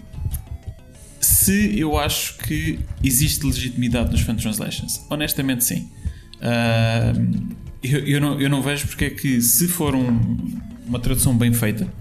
se 1.26 1.78
eu 1.78 1.98
acho 1.98 2.38
que 2.38 2.78
existe 3.02 3.44
legitimidade 3.44 4.12
nos 4.12 4.20
fan 4.20 4.36
translations, 4.36 5.04
honestamente 5.10 5.64
sim. 5.64 5.90
Uh, 6.36 7.56
eu, 7.82 7.98
eu, 8.06 8.20
não, 8.20 8.40
eu 8.40 8.48
não 8.48 8.62
vejo 8.62 8.86
porque 8.86 9.06
é 9.06 9.10
que, 9.10 9.40
se 9.40 9.66
for 9.66 9.94
um, 9.94 10.60
uma 10.86 11.00
tradução 11.00 11.36
bem 11.36 11.52
feita, 11.52 11.92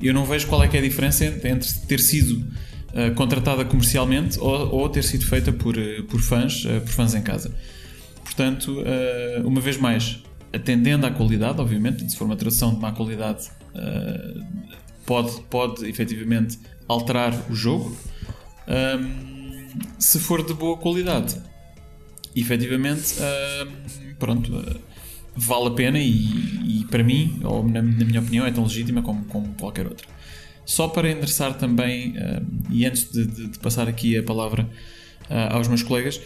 eu 0.00 0.14
não 0.14 0.24
vejo 0.24 0.46
qual 0.46 0.62
é 0.62 0.68
que 0.68 0.76
é 0.76 0.80
a 0.80 0.82
diferença 0.82 1.26
entre 1.26 1.70
ter 1.86 2.00
sido 2.00 2.42
uh, 2.94 3.14
contratada 3.14 3.64
comercialmente 3.66 4.38
ou, 4.40 4.74
ou, 4.74 4.88
ter 4.88 5.04
sido 5.04 5.26
feita 5.26 5.52
por, 5.52 5.76
uh, 5.76 6.02
por 6.04 6.20
fãs, 6.20 6.64
uh, 6.64 6.80
por 6.80 6.90
fãs 6.90 7.14
em 7.14 7.22
casa. 7.22 7.54
Portanto, 8.24 8.84
uma 9.44 9.60
vez 9.60 9.76
mais, 9.76 10.22
atendendo 10.52 11.04
à 11.04 11.10
qualidade, 11.10 11.60
obviamente, 11.60 12.08
se 12.08 12.16
for 12.16 12.24
uma 12.24 12.36
tradução 12.36 12.72
de 12.72 12.80
má 12.80 12.92
qualidade, 12.92 13.48
pode, 15.04 15.40
pode 15.50 15.84
efetivamente 15.86 16.56
alterar 16.86 17.34
o 17.50 17.54
jogo. 17.54 17.94
Um, 18.70 19.68
se 19.98 20.18
for 20.20 20.44
de 20.44 20.54
boa 20.54 20.76
qualidade, 20.76 21.36
efetivamente, 22.34 23.14
pronto, 24.18 24.52
vale 25.34 25.68
a 25.68 25.70
pena 25.70 25.98
e, 25.98 26.80
e, 26.80 26.86
para 26.90 27.02
mim, 27.02 27.40
ou 27.44 27.66
na, 27.66 27.82
na 27.82 28.04
minha 28.04 28.20
opinião, 28.20 28.46
é 28.46 28.50
tão 28.50 28.64
legítima 28.64 29.02
como, 29.02 29.24
como 29.24 29.54
qualquer 29.54 29.86
outra. 29.86 30.06
Só 30.64 30.88
para 30.88 31.10
endereçar 31.10 31.54
também, 31.54 32.10
uh, 32.10 32.46
e 32.70 32.86
antes 32.86 33.10
de, 33.10 33.26
de, 33.26 33.48
de, 33.48 33.58
passar 33.58 33.88
aqui 33.88 34.16
a 34.16 34.22
palavra 34.22 34.68
uh, 35.28 35.56
aos 35.56 35.66
meus 35.66 35.82
colegas, 35.82 36.20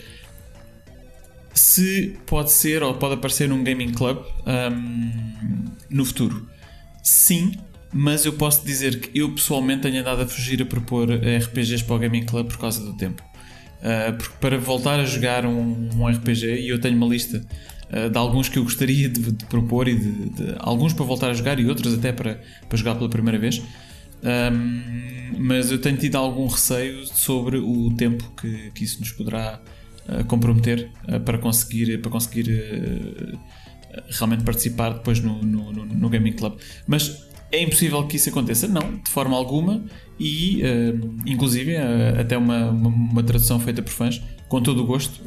se 1.55 2.19
pode 2.27 2.51
ser 2.51 2.83
ou 2.83 2.95
pode 2.95 3.15
aparecer 3.15 3.49
num 3.49 3.63
gaming 3.63 3.93
club 3.93 4.19
um, 4.47 5.65
no 5.89 6.05
futuro. 6.05 6.47
Sim, 7.03 7.53
mas 7.95 8.25
eu 8.27 8.33
posso 8.33 8.67
dizer 8.67 8.99
que 8.99 9.17
eu 9.17 9.31
pessoalmente 9.31 9.83
tenho 9.83 10.01
andado 10.01 10.23
a 10.23 10.27
fugir 10.27 10.61
a 10.61 10.67
propor 10.67 11.09
RPGs 11.09 11.85
para 11.85 11.95
o 11.95 11.99
gaming 12.01 12.25
club 12.27 12.49
por 12.49 12.59
causa 12.59 12.85
do 12.85 12.93
tempo. 12.95 13.23
Uh, 13.85 14.17
porque 14.17 14.35
para 14.41 14.59
voltar 14.59 14.99
a 14.99 15.05
jogar 15.05 15.47
um, 15.47 15.91
um 15.95 16.09
RPG, 16.09 16.61
e 16.61 16.71
eu 16.71 16.81
tenho 16.81 16.97
uma 16.97 17.07
lista 17.07 17.47
uh, 17.93 18.11
de 18.11 18.19
alguns 18.19 18.49
que 18.49 18.59
eu 18.59 18.65
gostaria 18.65 19.09
de, 19.09 19.31
de 19.31 19.45
propor, 19.45 19.87
e 19.87 19.95
de, 19.95 20.11
de, 20.31 20.55
alguns 20.59 20.93
para 20.93 21.05
voltar 21.05 21.31
a 21.31 21.35
jogar 21.35 21.61
e 21.61 21.67
outros 21.67 21.95
até 21.95 22.11
para, 22.11 22.41
para 22.69 22.77
jogar 22.77 22.97
pela 22.97 23.09
primeira 23.09 23.39
vez. 23.39 23.63
Um, 24.23 25.37
mas 25.39 25.71
eu 25.71 25.79
tenho 25.79 25.97
tido 25.97 26.17
algum 26.17 26.47
receio 26.47 27.07
sobre 27.07 27.59
o 27.59 27.95
tempo 27.95 28.33
que, 28.41 28.73
que 28.73 28.83
isso 28.83 28.99
nos 28.99 29.13
poderá 29.13 29.61
uh, 30.09 30.25
comprometer 30.25 30.91
para 31.25 31.39
conseguir, 31.39 31.99
para 31.99 32.11
conseguir 32.11 33.39
realmente 34.09 34.43
participar 34.43 34.95
depois 34.95 35.21
no, 35.21 35.41
no, 35.43 35.73
no, 35.73 35.85
no, 35.85 36.09
Gaming 36.09 36.33
Club. 36.33 36.59
Mas 36.87 37.23
é 37.55 37.63
impossível 37.63 38.07
que 38.07 38.17
isso 38.17 38.29
aconteça? 38.29 38.69
Não, 38.69 38.97
de 38.97 39.11
forma 39.11 39.37
alguma. 39.37 39.85
E, 40.19 40.63
inclusive, 41.27 41.77
até 42.19 42.37
uma, 42.37 42.71
uma, 42.71 42.89
uma, 42.89 43.23
tradução 43.23 43.59
feita 43.59 43.83
por 43.83 43.91
fãs, 43.91 44.23
com 44.49 44.61
todo 44.61 44.83
o 44.83 44.87
gosto. 44.87 45.21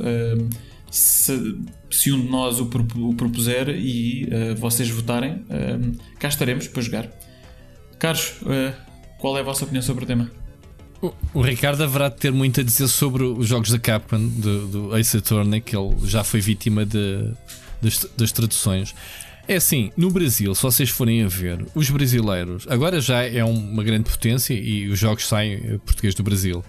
Se, 0.90 1.58
se, 1.92 2.12
um 2.14 2.22
de 2.22 2.30
nós 2.30 2.60
o, 2.62 2.70
o 2.96 3.14
propuser 3.14 3.70
e 3.70 4.30
vocês 4.58 4.90
votarem, 4.90 5.44
cá 6.20 6.30
estaremos 6.30 6.68
para 6.68 6.82
jogar. 6.82 7.10
Carlos, 8.00 8.36
qual 9.20 9.38
é 9.38 9.42
a 9.42 9.44
vossa 9.44 9.66
opinião 9.66 9.82
sobre 9.82 10.06
o 10.06 10.08
tema? 10.08 10.32
O, 11.02 11.14
o 11.34 11.42
Ricardo 11.42 11.84
haverá 11.84 12.10
de 12.10 12.16
ter 12.16 12.32
muito 12.32 12.60
a 12.62 12.64
dizer 12.64 12.88
sobre 12.88 13.24
os 13.24 13.48
jogos 13.48 13.70
da 13.70 13.78
Capcom, 13.78 14.28
do, 14.28 14.68
do 14.68 14.98
Ace 14.98 15.18
Attorney, 15.18 15.62
que 15.62 15.76
ele 15.76 15.96
já 16.06 16.24
foi 16.24 16.42
vítima 16.42 16.86
de, 16.86 17.32
das, 17.82 18.08
das 18.18 18.32
traduções. 18.32 18.96
É 19.48 19.56
assim, 19.56 19.92
no 19.96 20.12
Brasil, 20.12 20.54
se 20.54 20.62
vocês 20.62 20.90
forem 20.90 21.24
a 21.24 21.28
ver, 21.28 21.66
os 21.74 21.90
brasileiros, 21.90 22.68
agora 22.70 23.00
já 23.00 23.24
é 23.24 23.44
uma 23.46 23.82
grande 23.82 24.10
potência 24.10 24.54
e 24.54 24.90
os 24.90 25.00
jogos 25.00 25.26
saem 25.26 25.54
eh, 25.54 25.80
português 25.86 26.14
do 26.14 26.22
Brasil. 26.22 26.66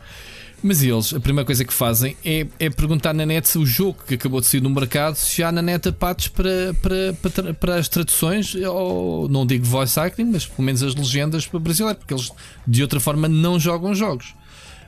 Mas 0.63 0.83
eles, 0.83 1.13
a 1.13 1.19
primeira 1.19 1.45
coisa 1.45 1.65
que 1.65 1.73
fazem 1.73 2.17
é, 2.25 2.47
é 2.59 2.71
perguntar 2.71 3.13
na 3.13 3.27
net 3.27 3.49
se 3.49 3.59
o 3.59 3.67
jogo 3.67 3.99
que 4.07 4.15
acabou 4.15 4.41
de 4.41 4.47
sair 4.47 4.61
no 4.61 4.71
mercado, 4.71 5.17
se 5.17 5.39
já 5.39 5.51
na 5.51 5.61
net 5.61 5.89
há 5.89 5.93
patches 5.93 6.29
para, 6.29 6.75
para, 6.81 7.15
para, 7.15 7.55
para, 7.55 7.75
as 7.77 7.89
traduções, 7.89 8.55
ou 8.55 9.29
não 9.29 9.45
digo 9.45 9.65
voice 9.65 9.99
acting, 9.99 10.25
mas 10.25 10.47
pelo 10.47 10.63
menos 10.63 10.83
as 10.83 10.95
legendas 10.95 11.47
para 11.47 11.59
brasileiro, 11.59 11.99
porque 11.99 12.15
eles 12.15 12.31
de 12.67 12.83
outra 12.83 13.01
forma 13.01 13.29
não 13.29 13.59
jogam 13.59 13.93
jogos. 13.93 14.35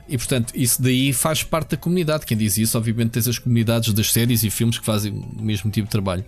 E 0.07 0.17
portanto, 0.17 0.53
isso 0.55 0.81
daí 0.81 1.13
faz 1.13 1.43
parte 1.43 1.71
da 1.71 1.77
comunidade. 1.77 2.25
Quem 2.25 2.37
diz 2.37 2.57
isso, 2.57 2.77
obviamente, 2.77 3.11
tens 3.11 3.27
as 3.27 3.39
comunidades 3.39 3.93
das 3.93 4.11
séries 4.11 4.43
e 4.43 4.49
filmes 4.49 4.77
que 4.77 4.85
fazem 4.85 5.11
o 5.11 5.41
mesmo 5.41 5.69
tipo 5.71 5.87
de 5.87 5.91
trabalho. 5.91 6.25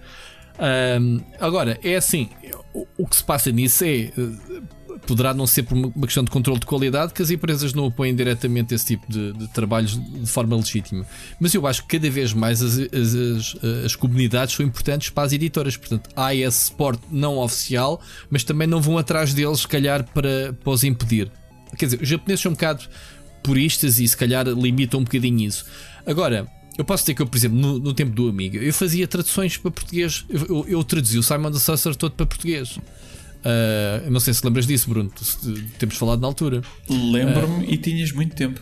Um, 0.60 1.20
agora, 1.40 1.80
é 1.84 1.96
assim: 1.96 2.30
o, 2.74 2.88
o, 2.98 3.08
que 3.08 3.16
se 3.16 3.24
passa 3.24 3.52
nisso 3.52 3.84
é. 3.84 4.12
Uh, 4.18 4.84
poderá 5.06 5.34
não 5.34 5.46
ser 5.46 5.64
por 5.64 5.76
uma 5.76 6.06
questão 6.06 6.24
de 6.24 6.32
controle 6.32 6.60
de 6.60 6.66
qualidade 6.66 7.14
que 7.14 7.22
as 7.22 7.30
empresas 7.30 7.74
não 7.74 7.88
apoiem 7.88 8.16
diretamente 8.16 8.74
esse 8.74 8.86
tipo 8.86 9.12
de, 9.12 9.34
de 9.34 9.48
trabalhos 9.50 10.00
de 10.00 10.28
forma 10.28 10.56
legítima. 10.56 11.06
Mas 11.40 11.54
eu 11.54 11.66
acho 11.68 11.82
que 11.86 11.98
cada 11.98 12.10
vez 12.10 12.34
mais 12.34 12.62
as, 12.62 12.78
as, 12.78 13.16
as, 13.16 13.56
as, 13.86 13.96
comunidades 13.96 14.56
são 14.56 14.66
importantes 14.66 15.10
para 15.10 15.24
as 15.24 15.34
editoras. 15.34 15.76
Portanto, 15.76 16.10
há 16.16 16.34
esse 16.34 16.68
suporte 16.68 17.04
não 17.12 17.38
oficial, 17.38 18.02
mas 18.30 18.44
também 18.44 18.68
não 18.68 18.82
vão 18.82 18.98
atrás 18.98 19.34
deles, 19.34 19.62
se 19.62 19.68
calhar, 19.68 20.06
para, 20.14 20.54
para 20.54 20.72
os 20.72 20.84
impedir. 20.84 21.32
Quer 21.78 21.86
dizer, 21.86 22.02
os 22.02 22.08
japoneses 22.08 22.42
são 22.42 22.52
um 22.52 22.56
bocado 22.56 22.88
puristas 23.44 24.00
e 24.00 24.08
se 24.08 24.16
calhar 24.16 24.48
limitam 24.48 25.02
um 25.02 25.04
bocadinho 25.04 25.42
isso. 25.42 25.66
Agora, 26.06 26.48
eu 26.78 26.84
posso 26.84 27.04
dizer 27.04 27.14
que 27.14 27.22
eu, 27.22 27.28
por 27.28 27.38
exemplo, 27.38 27.58
no, 27.58 27.80
no 27.80 27.94
tempo 27.94 28.12
do 28.12 28.28
Amiga, 28.28 28.60
eu 28.60 28.74
fazia 28.74 29.08
traduções 29.08 29.58
para 29.58 29.72
português. 29.72 30.26
Eu, 30.30 30.46
eu, 30.48 30.66
eu 30.68 30.84
traduzi 30.84 31.18
o 31.18 31.24
Simon 31.24 31.52
the 31.52 31.60
Sorcerer 31.60 31.96
todo 31.96 32.14
para 32.14 32.26
português. 32.26 32.78
Uh, 33.44 34.10
não 34.10 34.20
sei 34.20 34.34
se 34.34 34.44
lembras 34.46 34.66
disso, 34.66 34.90
Bruno. 34.90 35.12
Temos 35.78 35.96
falado 35.98 36.22
na 36.22 36.28
altura. 36.28 36.62
Lembro-me 36.90 37.66
uh, 37.66 37.74
e 37.74 37.78
tinhas 37.78 38.12
muito 38.12 38.36
tempo. 38.36 38.60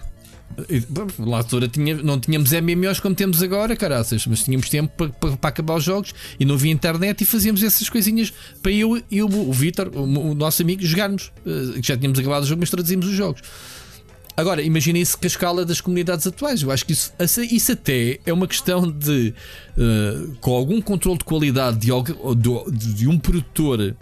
Na 1.17 1.37
altura 1.37 1.67
tinha, 1.69 1.95
não 2.03 2.19
tínhamos 2.19 2.51
MMOs 2.51 2.99
como 2.99 3.15
temos 3.15 3.41
agora, 3.41 3.73
caraças, 3.75 4.27
mas 4.27 4.43
tínhamos 4.43 4.67
tempo 4.69 4.91
para, 4.97 5.09
para, 5.09 5.37
para, 5.37 5.49
acabar 5.49 5.75
os 5.75 5.83
jogos 5.83 6.13
e 6.37 6.43
não 6.43 6.55
havia 6.55 6.71
internet 6.71 7.21
e 7.21 7.25
fazíamos 7.25 7.63
essas 7.63 7.87
coisinhas 7.87 8.33
para 8.61 8.71
eu 8.71 9.01
e 9.09 9.23
o, 9.23 9.27
o 9.27 9.53
Vitor, 9.53 9.89
o, 9.93 10.03
o, 10.03 10.35
nosso 10.35 10.61
amigo, 10.61 10.83
jogarmos. 10.83 11.31
Uh, 11.45 11.81
já 11.81 11.95
tínhamos 11.95 12.19
acabado 12.19 12.43
o 12.43 12.45
jogo, 12.45 12.59
mas 12.59 12.69
traduzimos 12.69 13.07
os 13.07 13.13
jogos. 13.13 13.41
Agora, 14.35 14.61
imagine 14.61 15.01
isso 15.01 15.17
com 15.17 15.25
a 15.25 15.27
escala 15.27 15.65
das 15.65 15.81
comunidades 15.81 16.25
atuais. 16.25 16.61
Eu 16.61 16.71
acho 16.71 16.85
que 16.85 16.93
isso, 16.93 17.13
isso 17.51 17.71
até 17.71 18.19
é 18.25 18.31
uma 18.31 18.47
questão 18.47 18.89
de, 18.89 19.33
uh, 19.77 20.35
com 20.39 20.55
algum 20.55 20.81
controle 20.81 21.17
de 21.17 21.25
qualidade 21.25 21.77
de, 21.79 21.87
de, 21.87 22.93
de 22.93 23.07
um 23.07 23.19
produtor 23.19 23.95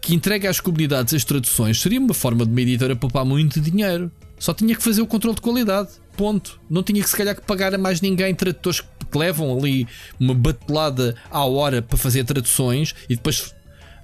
que 0.00 0.14
entrega 0.14 0.48
às 0.48 0.60
comunidades 0.60 1.12
as 1.12 1.24
traduções, 1.24 1.80
seria 1.80 2.00
uma 2.00 2.14
forma 2.14 2.44
de 2.44 2.50
uma 2.50 2.60
editora 2.60 2.96
poupar 2.96 3.24
muito 3.24 3.60
dinheiro. 3.60 4.10
Só 4.38 4.54
tinha 4.54 4.74
que 4.74 4.82
fazer 4.82 5.02
o 5.02 5.06
controle 5.06 5.34
de 5.34 5.42
qualidade. 5.42 5.90
Ponto. 6.16 6.58
Não 6.68 6.82
tinha 6.82 7.02
que 7.02 7.08
se 7.08 7.16
calhar 7.16 7.34
que 7.34 7.42
pagar 7.42 7.74
a 7.74 7.78
mais 7.78 8.00
ninguém 8.00 8.34
tradutores 8.34 8.80
que 8.80 9.18
levam 9.18 9.56
ali 9.56 9.86
uma 10.18 10.34
batelada 10.34 11.14
à 11.30 11.44
hora 11.44 11.82
para 11.82 11.98
fazer 11.98 12.24
traduções 12.24 12.94
e 13.08 13.16
depois 13.16 13.54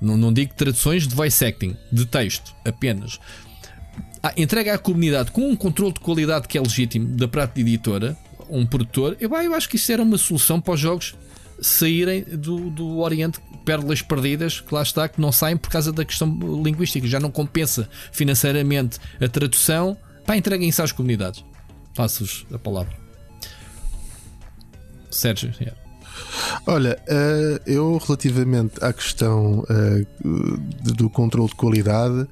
não, 0.00 0.16
não 0.16 0.32
digo 0.32 0.52
traduções 0.54 1.06
de 1.06 1.14
voice 1.14 1.42
acting, 1.44 1.76
de 1.90 2.04
texto 2.04 2.54
apenas. 2.64 3.18
Ah, 4.26 4.32
entrega 4.36 4.74
à 4.74 4.78
comunidade 4.78 5.30
com 5.30 5.48
um 5.48 5.54
controle 5.54 5.92
de 5.92 6.00
qualidade 6.00 6.48
que 6.48 6.58
é 6.58 6.60
legítimo 6.60 7.06
da 7.16 7.28
prática 7.28 7.60
editora, 7.60 8.16
um 8.50 8.66
produtor, 8.66 9.16
eu, 9.20 9.32
eu 9.32 9.54
acho 9.54 9.68
que 9.68 9.76
isso 9.76 9.92
era 9.92 10.02
uma 10.02 10.18
solução 10.18 10.60
para 10.60 10.74
os 10.74 10.80
jogos 10.80 11.14
saírem 11.60 12.24
do, 12.24 12.68
do 12.68 12.98
Oriente, 12.98 13.38
pérolas 13.64 14.02
perdidas, 14.02 14.60
que 14.60 14.74
lá 14.74 14.82
está, 14.82 15.08
que 15.08 15.20
não 15.20 15.30
saem 15.30 15.56
por 15.56 15.70
causa 15.70 15.92
da 15.92 16.04
questão 16.04 16.28
linguística, 16.60 17.06
já 17.06 17.20
não 17.20 17.30
compensa 17.30 17.88
financeiramente 18.10 18.98
a 19.20 19.28
tradução. 19.28 19.96
Pá, 20.26 20.36
entreguem 20.36 20.68
isso 20.68 20.82
às 20.82 20.90
comunidades. 20.90 21.44
Passo-vos 21.94 22.46
a 22.52 22.58
palavra. 22.58 22.96
Sérgio, 25.08 25.54
yeah. 25.60 25.85
Olha, 26.66 26.98
uh, 27.08 27.60
eu 27.66 28.00
relativamente 28.04 28.82
à 28.82 28.92
questão 28.92 29.60
uh, 29.60 30.06
do 30.94 31.08
controle 31.08 31.48
de 31.48 31.54
qualidade, 31.54 32.22
uh, 32.22 32.28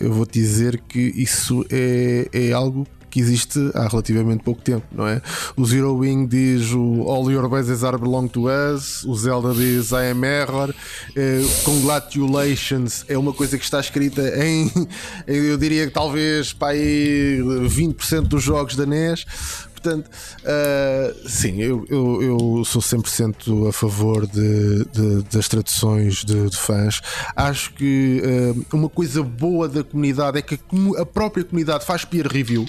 eu 0.00 0.12
vou 0.12 0.26
te 0.26 0.40
dizer 0.40 0.80
que 0.88 1.12
isso 1.16 1.64
é, 1.70 2.28
é 2.32 2.52
algo 2.52 2.86
que 3.10 3.20
existe 3.20 3.58
há 3.72 3.88
relativamente 3.88 4.42
pouco 4.42 4.60
tempo, 4.60 4.84
não 4.92 5.08
é? 5.08 5.22
O 5.56 5.64
Zero 5.64 5.96
Wing 5.96 6.26
diz 6.26 6.72
o 6.72 7.08
All 7.08 7.30
Your 7.30 7.48
Bases 7.48 7.82
Are 7.82 7.96
Belong 7.96 8.28
to 8.28 8.44
Us, 8.46 9.04
o 9.04 9.16
Zelda 9.16 9.54
diz 9.54 9.90
I 9.90 10.10
Am 10.10 10.22
Error, 10.22 10.74
Congratulations 11.64 13.06
é 13.08 13.16
uma 13.16 13.32
coisa 13.32 13.56
que 13.56 13.64
está 13.64 13.80
escrita 13.80 14.20
em, 14.44 14.70
eu 15.26 15.56
diria 15.56 15.86
que 15.86 15.92
talvez 15.94 16.52
para 16.52 16.74
aí 16.74 17.38
20% 17.40 18.22
dos 18.22 18.42
jogos 18.42 18.76
da 18.76 18.84
NES. 18.84 19.24
Portanto, 19.86 20.10
uh, 20.42 21.28
sim, 21.28 21.62
eu, 21.62 21.86
eu, 21.88 22.22
eu, 22.22 22.64
sou 22.64 22.82
100% 22.82 23.68
a 23.68 23.72
favor 23.72 24.26
de, 24.26 24.84
de, 24.86 25.22
das 25.30 25.46
traduções 25.46 26.24
de, 26.24 26.50
de, 26.50 26.56
fãs. 26.56 27.00
Acho 27.36 27.72
que 27.74 28.20
uh, 28.24 28.76
uma 28.76 28.88
coisa 28.88 29.22
boa 29.22 29.68
da 29.68 29.84
comunidade 29.84 30.38
é 30.38 30.42
que 30.42 30.58
a 30.98 31.06
própria 31.06 31.44
comunidade 31.44 31.86
faz 31.86 32.04
peer 32.04 32.26
review. 32.26 32.66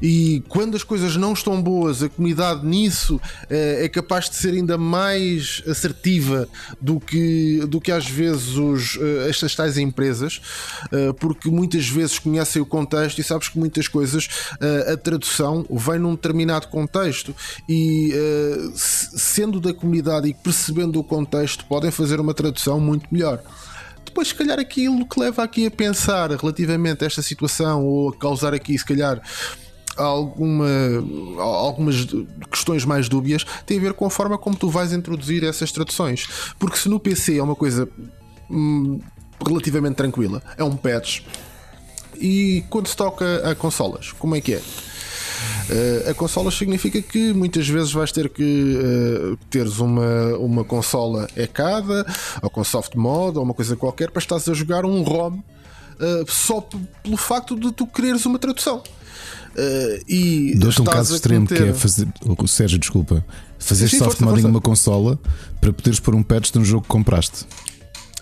E 0.00 0.42
quando 0.48 0.76
as 0.76 0.82
coisas 0.82 1.16
não 1.16 1.32
estão 1.32 1.60
boas, 1.60 2.02
a 2.02 2.08
comunidade 2.08 2.66
nisso 2.66 3.20
é, 3.48 3.84
é 3.84 3.88
capaz 3.88 4.28
de 4.28 4.36
ser 4.36 4.54
ainda 4.54 4.76
mais 4.76 5.62
assertiva 5.66 6.48
do 6.80 7.00
que, 7.00 7.60
do 7.68 7.80
que 7.80 7.90
às 7.90 8.06
vezes 8.06 8.56
os, 8.56 8.96
eh, 8.96 9.28
estas 9.28 9.54
tais 9.54 9.78
empresas, 9.78 10.40
eh, 10.92 11.12
porque 11.18 11.50
muitas 11.50 11.88
vezes 11.88 12.18
conhecem 12.18 12.60
o 12.60 12.66
contexto 12.66 13.18
e 13.20 13.24
sabes 13.24 13.48
que 13.48 13.58
muitas 13.58 13.88
coisas 13.88 14.28
a 14.92 14.96
tradução 14.96 15.66
vem 15.70 15.98
num 15.98 16.14
determinado 16.14 16.68
contexto 16.68 17.34
e 17.68 18.12
sendo 18.74 19.60
da 19.60 19.72
comunidade 19.72 20.28
e 20.28 20.34
percebendo 20.34 20.98
o 20.98 21.04
contexto, 21.04 21.64
podem 21.66 21.90
fazer 21.90 22.20
uma 22.20 22.34
tradução 22.34 22.80
muito 22.80 23.06
melhor. 23.10 23.42
Depois, 24.04 24.28
se 24.28 24.34
calhar, 24.34 24.58
aquilo 24.58 25.06
que 25.06 25.20
leva 25.20 25.42
aqui 25.42 25.66
a 25.66 25.70
pensar 25.70 26.30
relativamente 26.30 27.04
a 27.04 27.06
esta 27.06 27.20
situação 27.20 27.84
ou 27.84 28.08
a 28.08 28.16
causar 28.16 28.54
aqui, 28.54 28.78
se 28.78 28.84
calhar, 28.84 29.20
alguma, 29.96 30.68
algumas 31.38 32.06
questões 32.50 32.84
mais 32.84 33.08
dúbias 33.08 33.44
tem 33.64 33.78
a 33.78 33.80
ver 33.80 33.92
com 33.92 34.06
a 34.06 34.10
forma 34.10 34.38
como 34.38 34.56
tu 34.56 34.68
vais 34.68 34.92
introduzir 34.92 35.44
essas 35.44 35.72
traduções. 35.72 36.26
Porque 36.58 36.76
se 36.76 36.88
no 36.88 37.00
PC 37.00 37.38
é 37.38 37.42
uma 37.42 37.56
coisa 37.56 37.88
hum, 38.50 39.00
relativamente 39.44 39.96
tranquila, 39.96 40.42
é 40.56 40.64
um 40.64 40.76
patch. 40.76 41.22
E 42.18 42.64
quando 42.70 42.88
se 42.88 42.96
toca 42.96 43.50
a 43.50 43.54
consolas, 43.54 44.12
como 44.12 44.34
é 44.34 44.40
que 44.40 44.54
é? 44.54 44.62
Uh, 45.68 46.10
a 46.10 46.14
consola 46.14 46.50
significa 46.50 47.02
que 47.02 47.32
muitas 47.32 47.68
vezes 47.68 47.92
vais 47.92 48.12
ter 48.12 48.28
que 48.28 48.42
uh, 48.42 49.36
teres 49.50 49.78
uma, 49.80 50.36
uma 50.38 50.64
consola 50.64 51.28
ECADA 51.36 52.06
ou 52.40 52.48
com 52.48 52.64
soft 52.64 52.94
mod 52.94 53.36
ou 53.36 53.44
uma 53.44 53.52
coisa 53.52 53.76
qualquer 53.76 54.10
para 54.10 54.20
estás 54.20 54.48
a 54.48 54.54
jogar 54.54 54.84
um 54.84 55.02
ROM 55.02 55.34
uh, 55.34 55.42
só 56.30 56.60
pelo 57.02 57.16
facto 57.16 57.58
de 57.58 57.72
tu 57.72 57.86
quereres 57.86 58.24
uma 58.24 58.38
tradução. 58.38 58.82
Uh, 59.56 60.04
e 60.06 60.54
Dou-te 60.54 60.82
um 60.82 60.84
caso 60.84 61.14
extremo 61.14 61.46
que 61.46 61.54
é 61.54 61.72
fazer. 61.72 62.06
O 62.26 62.46
Sérgio, 62.46 62.78
desculpa. 62.78 63.24
Fazer 63.58 63.88
Sim, 63.88 63.98
soft 63.98 64.20
modding 64.20 64.42
numa 64.42 64.60
consola 64.60 65.18
para 65.60 65.72
poderes 65.72 65.98
pôr 65.98 66.14
um 66.14 66.22
patch 66.22 66.50
de 66.50 66.58
um 66.58 66.64
jogo 66.64 66.82
que 66.82 66.88
compraste. 66.88 67.46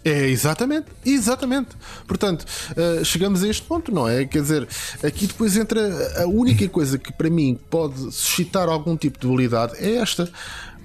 É, 0.04 0.28
exatamente, 0.28 0.86
exatamente. 1.04 1.70
Portanto, 2.06 2.44
uh, 2.76 3.04
chegamos 3.04 3.42
a 3.42 3.48
este 3.48 3.62
ponto, 3.62 3.90
não 3.90 4.06
é? 4.06 4.26
Quer 4.26 4.42
dizer, 4.42 4.68
aqui 5.02 5.26
depois 5.26 5.56
entra 5.56 6.22
a 6.22 6.26
única 6.26 6.68
coisa 6.68 6.98
que 6.98 7.10
para 7.10 7.30
mim 7.30 7.58
pode 7.68 7.98
suscitar 8.12 8.68
algum 8.68 8.96
tipo 8.96 9.18
de 9.18 9.26
dualidade 9.26 9.72
é 9.78 9.96
esta 9.96 10.30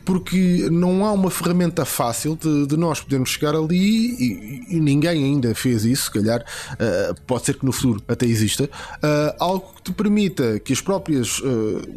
porque 0.10 0.68
não 0.72 1.06
há 1.06 1.12
uma 1.12 1.30
ferramenta 1.30 1.86
fácil 1.86 2.36
de, 2.36 2.66
de 2.66 2.76
nós 2.76 3.00
podermos 3.00 3.30
chegar 3.30 3.54
ali 3.54 3.78
e, 3.78 4.66
e, 4.76 4.80
ninguém 4.80 5.24
ainda 5.24 5.54
fez 5.54 5.86
isso, 5.86 6.06
se 6.06 6.12
calhar 6.12 6.42
uh, 6.42 7.22
pode 7.28 7.46
ser 7.46 7.54
que 7.60 7.64
no 7.64 7.72
futuro 7.72 8.02
até 8.08 8.26
exista, 8.26 8.64
uh, 8.64 9.36
algo 9.38 9.72
que 9.76 9.84
te 9.84 9.92
permita 9.92 10.60
que 10.62 10.74
as 10.74 10.82
próprias 10.82 11.38
uh, 11.42 11.88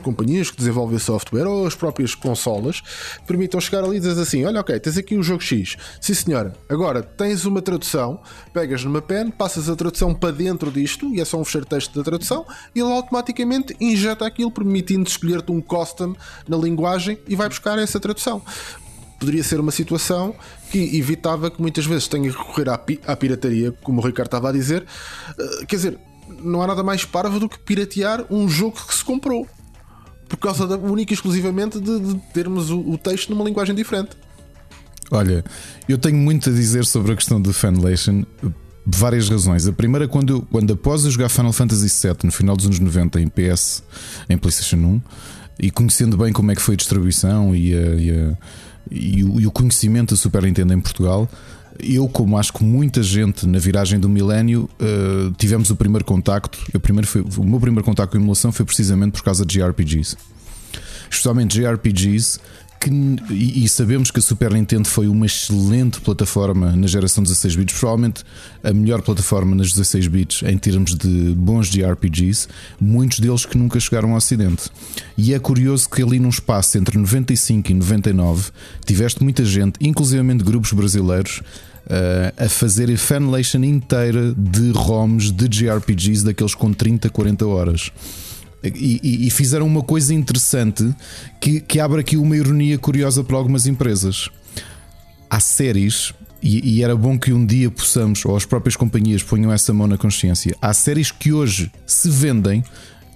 companhias 0.00 0.48
que 0.48 0.58
desenvolvem 0.58 0.96
software 1.00 1.44
ou 1.48 1.66
as 1.66 1.74
próprias 1.74 2.14
consolas 2.14 2.80
permitam 3.26 3.60
chegar 3.60 3.82
ali 3.82 3.96
e 3.96 4.00
dizer 4.00 4.20
assim: 4.20 4.44
olha, 4.44 4.60
ok, 4.60 4.78
tens 4.78 4.96
aqui 4.96 5.16
o 5.16 5.22
jogo 5.24 5.42
X, 5.42 5.76
sim 6.00 6.14
senhora, 6.14 6.54
agora 6.68 7.02
tens 7.02 7.46
uma 7.46 7.60
tradução, 7.60 8.20
pegas 8.52 8.84
numa 8.84 9.02
pen, 9.02 9.28
passas 9.28 9.68
a 9.68 9.74
tradução 9.74 10.14
para 10.14 10.30
dentro 10.30 10.70
disto 10.70 11.12
e 11.12 11.20
é 11.20 11.24
só 11.24 11.40
um 11.40 11.44
fechar 11.44 11.64
texto 11.64 11.92
da 11.96 12.04
tradução 12.04 12.46
e 12.76 12.78
ele 12.78 12.92
automaticamente 12.92 13.76
injeta 13.80 14.24
aquilo, 14.24 14.52
permitindo 14.52 15.08
escolher-te 15.08 15.50
um 15.50 15.60
custom 15.60 16.14
na 16.46 16.56
linguagem 16.56 17.18
e 17.26 17.34
vai 17.34 17.48
buscar 17.56 17.78
essa 17.78 17.98
tradução. 17.98 18.42
Poderia 19.18 19.42
ser 19.42 19.58
uma 19.58 19.72
situação 19.72 20.34
que 20.70 20.78
evitava 20.98 21.50
que 21.50 21.60
muitas 21.60 21.86
vezes 21.86 22.06
tenha 22.06 22.30
que 22.30 22.36
recorrer 22.36 22.68
à, 22.68 22.76
pi 22.76 23.00
à 23.06 23.16
pirataria, 23.16 23.72
como 23.82 24.00
o 24.00 24.04
Ricardo 24.04 24.28
estava 24.28 24.50
a 24.50 24.52
dizer. 24.52 24.84
Uh, 25.38 25.66
quer 25.66 25.76
dizer, 25.76 25.98
não 26.42 26.60
há 26.60 26.66
nada 26.66 26.82
mais 26.82 27.04
parvo 27.04 27.40
do 27.40 27.48
que 27.48 27.58
piratear 27.58 28.26
um 28.30 28.48
jogo 28.48 28.76
que 28.86 28.94
se 28.94 29.02
comprou 29.02 29.48
por 30.28 30.36
causa 30.36 30.66
da 30.66 30.76
única 30.76 31.12
e 31.12 31.14
exclusivamente 31.14 31.80
de, 31.80 31.98
de 32.00 32.14
termos 32.34 32.70
o, 32.70 32.80
o, 32.80 32.98
texto 32.98 33.30
numa 33.30 33.44
linguagem 33.44 33.74
diferente. 33.74 34.10
Olha, 35.10 35.44
eu 35.88 35.96
tenho 35.96 36.16
muito 36.16 36.50
a 36.50 36.52
dizer 36.52 36.84
sobre 36.84 37.12
a 37.12 37.16
questão 37.16 37.40
do 37.40 37.52
Fanlation. 37.52 38.24
Várias 38.84 39.28
razões. 39.28 39.66
A 39.66 39.72
primeira, 39.72 40.06
quando, 40.06 40.42
quando 40.50 40.72
após 40.72 41.04
eu 41.04 41.10
jogar 41.10 41.28
Final 41.28 41.52
Fantasy 41.52 41.88
VII 41.88 42.16
no 42.24 42.32
final 42.32 42.56
dos 42.56 42.66
anos 42.66 42.78
90 42.78 43.20
em 43.20 43.28
PS, 43.28 43.82
em 44.28 44.36
PlayStation 44.36 44.76
1, 44.76 45.00
e 45.58 45.70
conhecendo 45.70 46.16
bem 46.16 46.32
como 46.32 46.50
é 46.50 46.54
que 46.54 46.62
foi 46.62 46.74
a 46.74 46.76
distribuição 46.76 47.54
e, 47.54 47.74
a, 47.74 47.78
e, 47.78 48.10
a, 48.10 48.36
e, 48.90 49.24
o, 49.24 49.40
e 49.40 49.46
o 49.46 49.50
conhecimento 49.50 50.14
da 50.14 50.16
Super 50.16 50.42
Nintendo 50.42 50.72
em 50.72 50.80
Portugal, 50.80 51.28
eu, 51.78 52.08
como 52.08 52.38
acho 52.38 52.52
que 52.52 52.64
muita 52.64 53.02
gente 53.02 53.46
na 53.46 53.58
viragem 53.58 53.98
do 53.98 54.08
milénio, 54.08 54.68
uh, 54.80 55.30
tivemos 55.32 55.70
o 55.70 55.76
primeiro 55.76 56.04
contacto. 56.04 56.58
O, 56.74 56.80
primeiro 56.80 57.06
foi, 57.06 57.22
o 57.22 57.44
meu 57.44 57.60
primeiro 57.60 57.84
contacto 57.84 58.12
com 58.12 58.18
a 58.18 58.20
emulação 58.20 58.52
foi 58.52 58.64
precisamente 58.64 59.12
por 59.12 59.22
causa 59.22 59.44
de 59.44 59.58
JRPGs. 59.58 60.16
Especialmente 61.10 61.60
JRPGs 61.60 62.40
que, 62.86 63.34
e, 63.34 63.68
sabemos 63.68 64.10
que 64.10 64.20
a 64.20 64.22
Super 64.22 64.52
Nintendo 64.52 64.88
foi 64.88 65.08
uma 65.08 65.26
excelente 65.26 66.00
plataforma 66.00 66.74
na 66.76 66.86
geração 66.86 67.22
16 67.22 67.56
bits, 67.56 67.78
provavelmente 67.78 68.22
a 68.62 68.72
melhor 68.72 69.02
plataforma 69.02 69.56
nas 69.56 69.72
16 69.72 70.06
bits 70.06 70.42
em 70.44 70.56
termos 70.56 70.94
de 70.94 71.34
bons 71.34 71.68
JRPGs, 71.68 72.46
muitos 72.80 73.18
deles 73.18 73.44
que 73.44 73.58
nunca 73.58 73.80
chegaram 73.80 74.10
ao 74.10 74.16
Ocidente. 74.16 74.70
E 75.18 75.34
é 75.34 75.38
curioso 75.38 75.90
que 75.90 76.02
ali 76.02 76.20
num 76.20 76.28
espaço 76.28 76.78
entre 76.78 76.96
95 76.96 77.70
e 77.70 77.74
99 77.74 78.50
tiveste 78.84 79.22
muita 79.22 79.44
gente, 79.44 79.78
inclusivamente 79.80 80.44
grupos 80.44 80.72
brasileiros, 80.72 81.42
Uh, 81.86 82.34
a 82.44 82.48
fazer 82.48 82.90
a 82.90 82.98
fanlation 82.98 83.62
inteira 83.62 84.34
de 84.36 84.72
ROMs 84.72 85.30
de 85.30 85.46
JRPGs 85.46 86.24
daqueles 86.24 86.52
com 86.52 86.72
30, 86.72 87.08
40 87.08 87.46
horas. 87.46 87.92
E, 88.64 89.26
e, 89.26 89.30
fizeram 89.30 89.66
uma 89.66 89.82
coisa 89.82 90.12
interessante 90.12 90.92
que, 91.40 91.60
que 91.60 91.78
abre 91.78 92.00
aqui 92.00 92.16
uma 92.16 92.36
ironia 92.36 92.78
curiosa 92.78 93.22
para 93.22 93.36
algumas 93.36 93.66
empresas. 93.66 94.28
Há 95.30 95.38
séries, 95.38 96.12
e, 96.42 96.76
e, 96.76 96.82
era 96.82 96.96
bom 96.96 97.18
que 97.18 97.32
um 97.32 97.44
dia 97.44 97.70
possamos, 97.70 98.24
ou 98.24 98.36
as 98.36 98.44
próprias 98.44 98.74
companhias 98.74 99.22
ponham 99.22 99.52
essa 99.52 99.72
mão 99.72 99.86
na 99.86 99.96
consciência. 99.96 100.56
Há 100.60 100.72
séries 100.72 101.10
que 101.12 101.32
hoje 101.32 101.70
se 101.86 102.08
vendem 102.08 102.64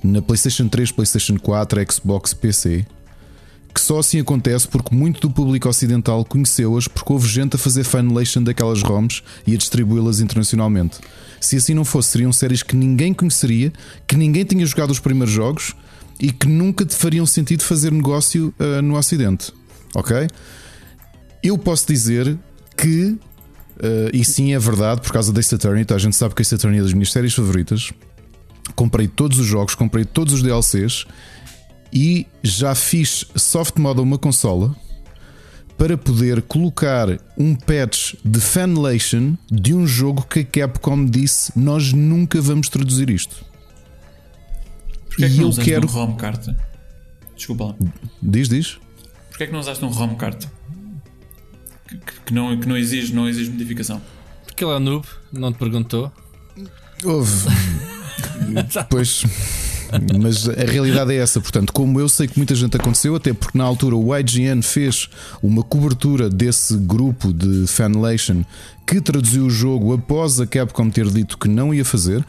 na 0.04 0.22
PlayStation 0.22 0.68
3, 0.68 0.92
PlayStation 0.92 1.36
4, 1.38 1.92
Xbox, 1.92 2.32
PC 2.32 2.86
que 3.72 3.80
só 3.80 3.98
assim 3.98 4.20
acontece 4.20 4.66
porque 4.66 4.94
muito 4.94 5.20
do 5.20 5.30
público 5.30 5.68
ocidental 5.68 6.24
conheceu-as 6.24 6.88
porque 6.88 7.12
houve 7.12 7.28
gente 7.28 7.56
a 7.56 7.58
fazer 7.58 7.84
fanlation 7.84 8.42
daquelas 8.42 8.82
ROMs 8.82 9.22
e 9.46 9.54
a 9.54 9.56
distribuí-las 9.56 10.20
internacionalmente. 10.20 10.98
Se 11.40 11.56
assim 11.56 11.74
não 11.74 11.84
fosse, 11.84 12.10
seriam 12.10 12.32
séries 12.32 12.62
que 12.62 12.76
ninguém 12.76 13.14
conheceria, 13.14 13.72
que 14.06 14.16
ninguém 14.16 14.44
tinha 14.44 14.64
jogado 14.66 14.90
os 14.90 14.98
primeiros 14.98 15.32
jogos 15.32 15.74
e 16.18 16.30
que 16.30 16.46
nunca 16.46 16.84
te 16.84 16.94
fariam 16.94 17.24
sentido 17.24 17.62
fazer 17.62 17.90
negócio 17.90 18.54
uh, 18.58 18.82
no 18.82 18.96
Ocidente. 18.96 19.52
Ok? 19.94 20.28
Eu 21.42 21.56
posso 21.56 21.86
dizer 21.86 22.36
que, 22.76 23.04
uh, 23.06 23.18
e 24.12 24.24
sim 24.24 24.52
é 24.52 24.58
verdade, 24.58 25.00
por 25.00 25.12
causa 25.12 25.32
da 25.32 25.40
Ace 25.40 25.54
Attorney, 25.54 25.86
a 25.88 25.98
gente 25.98 26.14
sabe 26.14 26.34
que 26.34 26.42
Ace 26.42 26.54
Attorney 26.54 26.78
é 26.78 26.82
das 26.82 26.92
minhas 26.92 27.10
séries 27.10 27.34
favoritas. 27.34 27.90
Comprei 28.74 29.08
todos 29.08 29.38
os 29.38 29.46
jogos, 29.46 29.74
comprei 29.74 30.04
todos 30.04 30.34
os 30.34 30.42
DLCs 30.42 31.06
e 31.92 32.26
já 32.42 32.74
fiz 32.74 33.26
soft 33.36 33.78
mod 33.78 33.98
a 33.98 34.02
uma 34.02 34.18
consola 34.18 34.74
para 35.76 35.96
poder 35.96 36.42
colocar 36.42 37.08
um 37.38 37.54
patch 37.54 38.14
de 38.22 38.38
fanlation 38.38 39.34
de 39.50 39.72
um 39.72 39.86
jogo 39.86 40.26
que 40.26 40.40
a 40.40 40.44
Capcom 40.44 41.06
disse 41.06 41.58
nós 41.58 41.92
nunca 41.92 42.38
vamos 42.40 42.68
traduzir 42.68 43.08
isto. 43.08 43.44
Porquê 45.06 45.24
é 45.24 45.28
que 45.28 45.34
e 45.36 45.40
não 45.40 45.48
eu 45.48 45.56
quero 45.56 45.86
um 45.86 45.90
ROM 45.90 46.16
carta? 46.16 46.56
Desculpa 47.34 47.64
lá. 47.64 47.74
Diz, 48.22 48.48
diz. 48.48 48.78
Porquê 49.30 49.44
é 49.44 49.46
que 49.46 49.52
não 49.54 49.60
usaste 49.60 49.82
um 49.82 49.88
ROM 49.88 50.14
carta? 50.16 50.52
Que, 51.88 51.96
que, 52.26 52.34
não, 52.34 52.60
que 52.60 52.68
não, 52.68 52.76
exige, 52.76 53.14
não 53.14 53.26
exige 53.26 53.50
modificação. 53.50 54.02
Porque 54.44 54.62
ele 54.62 54.74
é 54.74 54.78
noob, 54.78 55.06
não 55.32 55.50
te 55.50 55.58
perguntou. 55.58 56.12
Houve. 57.02 57.48
pois. 58.90 59.24
Mas 60.20 60.48
a 60.48 60.70
realidade 60.70 61.12
é 61.12 61.16
essa, 61.16 61.40
portanto, 61.40 61.72
como 61.72 61.98
eu 62.00 62.08
sei 62.08 62.28
que 62.28 62.36
muita 62.36 62.54
gente 62.54 62.76
aconteceu, 62.76 63.14
até 63.14 63.32
porque 63.32 63.56
na 63.56 63.64
altura 63.64 63.96
o 63.96 64.16
IGN 64.16 64.62
fez 64.62 65.08
uma 65.42 65.62
cobertura 65.62 66.28
desse 66.28 66.76
grupo 66.76 67.32
de 67.32 67.66
fanlation 67.66 68.44
que 68.90 69.00
traduziu 69.00 69.46
o 69.46 69.50
jogo 69.50 69.94
após 69.94 70.40
a 70.40 70.46
Capcom 70.46 70.90
ter 70.90 71.08
dito 71.08 71.38
que 71.38 71.48
não 71.48 71.72
ia 71.72 71.84
fazer, 71.84 72.24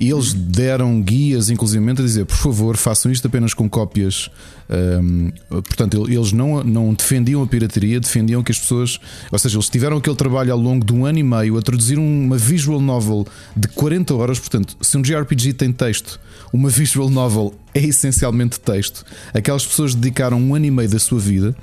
e 0.00 0.10
eles 0.10 0.32
deram 0.32 1.00
guias, 1.02 1.50
inclusive, 1.50 1.90
a 1.90 1.92
dizer: 1.92 2.24
por 2.24 2.36
favor, 2.36 2.76
façam 2.76 3.12
isto 3.12 3.26
apenas 3.26 3.52
com 3.52 3.68
cópias. 3.68 4.30
Um, 4.68 5.30
portanto, 5.50 6.06
eles 6.10 6.32
não, 6.32 6.64
não 6.64 6.94
defendiam 6.94 7.42
a 7.42 7.46
pirataria, 7.46 8.00
defendiam 8.00 8.42
que 8.42 8.50
as 8.50 8.58
pessoas, 8.58 8.98
ou 9.30 9.38
seja, 9.38 9.56
eles 9.56 9.68
tiveram 9.68 9.98
aquele 9.98 10.16
trabalho 10.16 10.52
ao 10.52 10.58
longo 10.58 10.84
de 10.84 10.92
um 10.92 11.04
ano 11.04 11.18
e 11.18 11.22
meio 11.22 11.58
a 11.58 11.62
traduzir 11.62 11.98
uma 11.98 12.38
visual 12.38 12.80
novel 12.80 13.26
de 13.54 13.68
40 13.68 14.14
horas. 14.14 14.38
Portanto, 14.38 14.74
se 14.80 14.96
um 14.96 15.02
JRPG 15.02 15.52
tem 15.52 15.70
texto, 15.70 16.18
uma 16.56 16.68
visual 16.68 17.10
novel 17.10 17.54
é 17.74 17.80
essencialmente 17.80 18.58
texto. 18.58 19.04
Aquelas 19.34 19.64
pessoas 19.64 19.94
dedicaram 19.94 20.40
um 20.40 20.54
ano 20.54 20.66
e 20.66 20.70
meio 20.70 20.88
da 20.88 20.98
sua 20.98 21.18
vida 21.18 21.54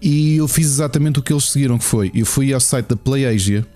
e 0.00 0.36
eu 0.36 0.48
fiz 0.48 0.66
exatamente 0.66 1.18
o 1.18 1.22
que 1.22 1.32
eles 1.32 1.44
seguiram, 1.44 1.78
que 1.78 1.84
foi, 1.84 2.10
eu 2.14 2.26
fui 2.26 2.52
ao 2.52 2.60
site 2.60 2.86
da 2.86 2.96
PlayAsia, 2.96 3.66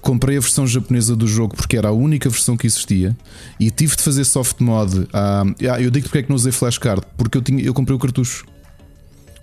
comprei 0.00 0.36
a 0.36 0.40
versão 0.40 0.66
japonesa 0.66 1.14
do 1.14 1.26
jogo 1.26 1.56
porque 1.56 1.76
era 1.76 1.88
a 1.88 1.92
única 1.92 2.28
versão 2.28 2.56
que 2.56 2.66
existia 2.66 3.16
e 3.58 3.70
tive 3.70 3.96
de 3.96 4.02
fazer 4.02 4.24
soft 4.24 4.60
mod. 4.60 5.06
Ah, 5.12 5.44
eu 5.80 5.90
digo 5.90 6.06
porque 6.06 6.18
é 6.18 6.22
que 6.22 6.28
não 6.28 6.36
usei 6.36 6.52
flashcard, 6.52 7.02
porque 7.16 7.38
eu, 7.38 7.42
tinha, 7.42 7.62
eu 7.62 7.74
comprei 7.74 7.96
o 7.96 7.98
cartucho. 7.98 8.46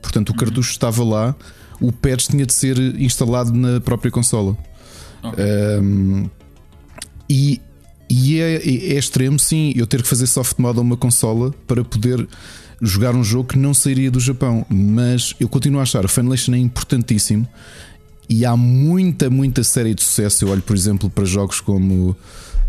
Portanto, 0.01 0.29
o 0.29 0.31
uhum. 0.31 0.37
cartucho 0.37 0.71
estava 0.71 1.03
lá, 1.03 1.35
o 1.79 1.91
patch 1.91 2.27
tinha 2.27 2.45
de 2.45 2.53
ser 2.53 2.77
instalado 2.99 3.53
na 3.53 3.79
própria 3.79 4.11
consola. 4.11 4.57
Okay. 5.21 5.43
Um, 5.81 6.29
e 7.29 7.61
e 8.09 8.39
é, 8.39 8.55
é, 8.55 8.93
é, 8.93 8.97
extremo, 8.97 9.37
sim, 9.37 9.71
eu 9.75 9.85
ter 9.85 10.01
que 10.01 10.07
fazer 10.07 10.25
soft 10.25 10.57
mod 10.57 10.79
a 10.79 10.81
uma 10.81 10.97
consola 10.97 11.53
para 11.67 11.83
poder 11.83 12.27
jogar 12.81 13.13
um 13.15 13.23
jogo 13.23 13.49
que 13.49 13.57
não 13.57 13.73
sairia 13.73 14.09
do 14.09 14.19
Japão. 14.19 14.65
Mas 14.69 15.35
eu 15.39 15.47
continuo 15.47 15.79
a 15.79 15.83
achar 15.83 16.03
o 16.05 16.07
Fanlation 16.07 16.53
é 16.53 16.57
importantíssimo 16.57 17.47
e 18.27 18.45
há 18.45 18.55
muita, 18.55 19.29
muita 19.29 19.63
série 19.63 19.93
de 19.93 20.03
sucesso. 20.03 20.45
Eu 20.45 20.49
olho, 20.49 20.61
por 20.61 20.75
exemplo, 20.75 21.09
para 21.09 21.25
jogos 21.25 21.61
como 21.61 22.15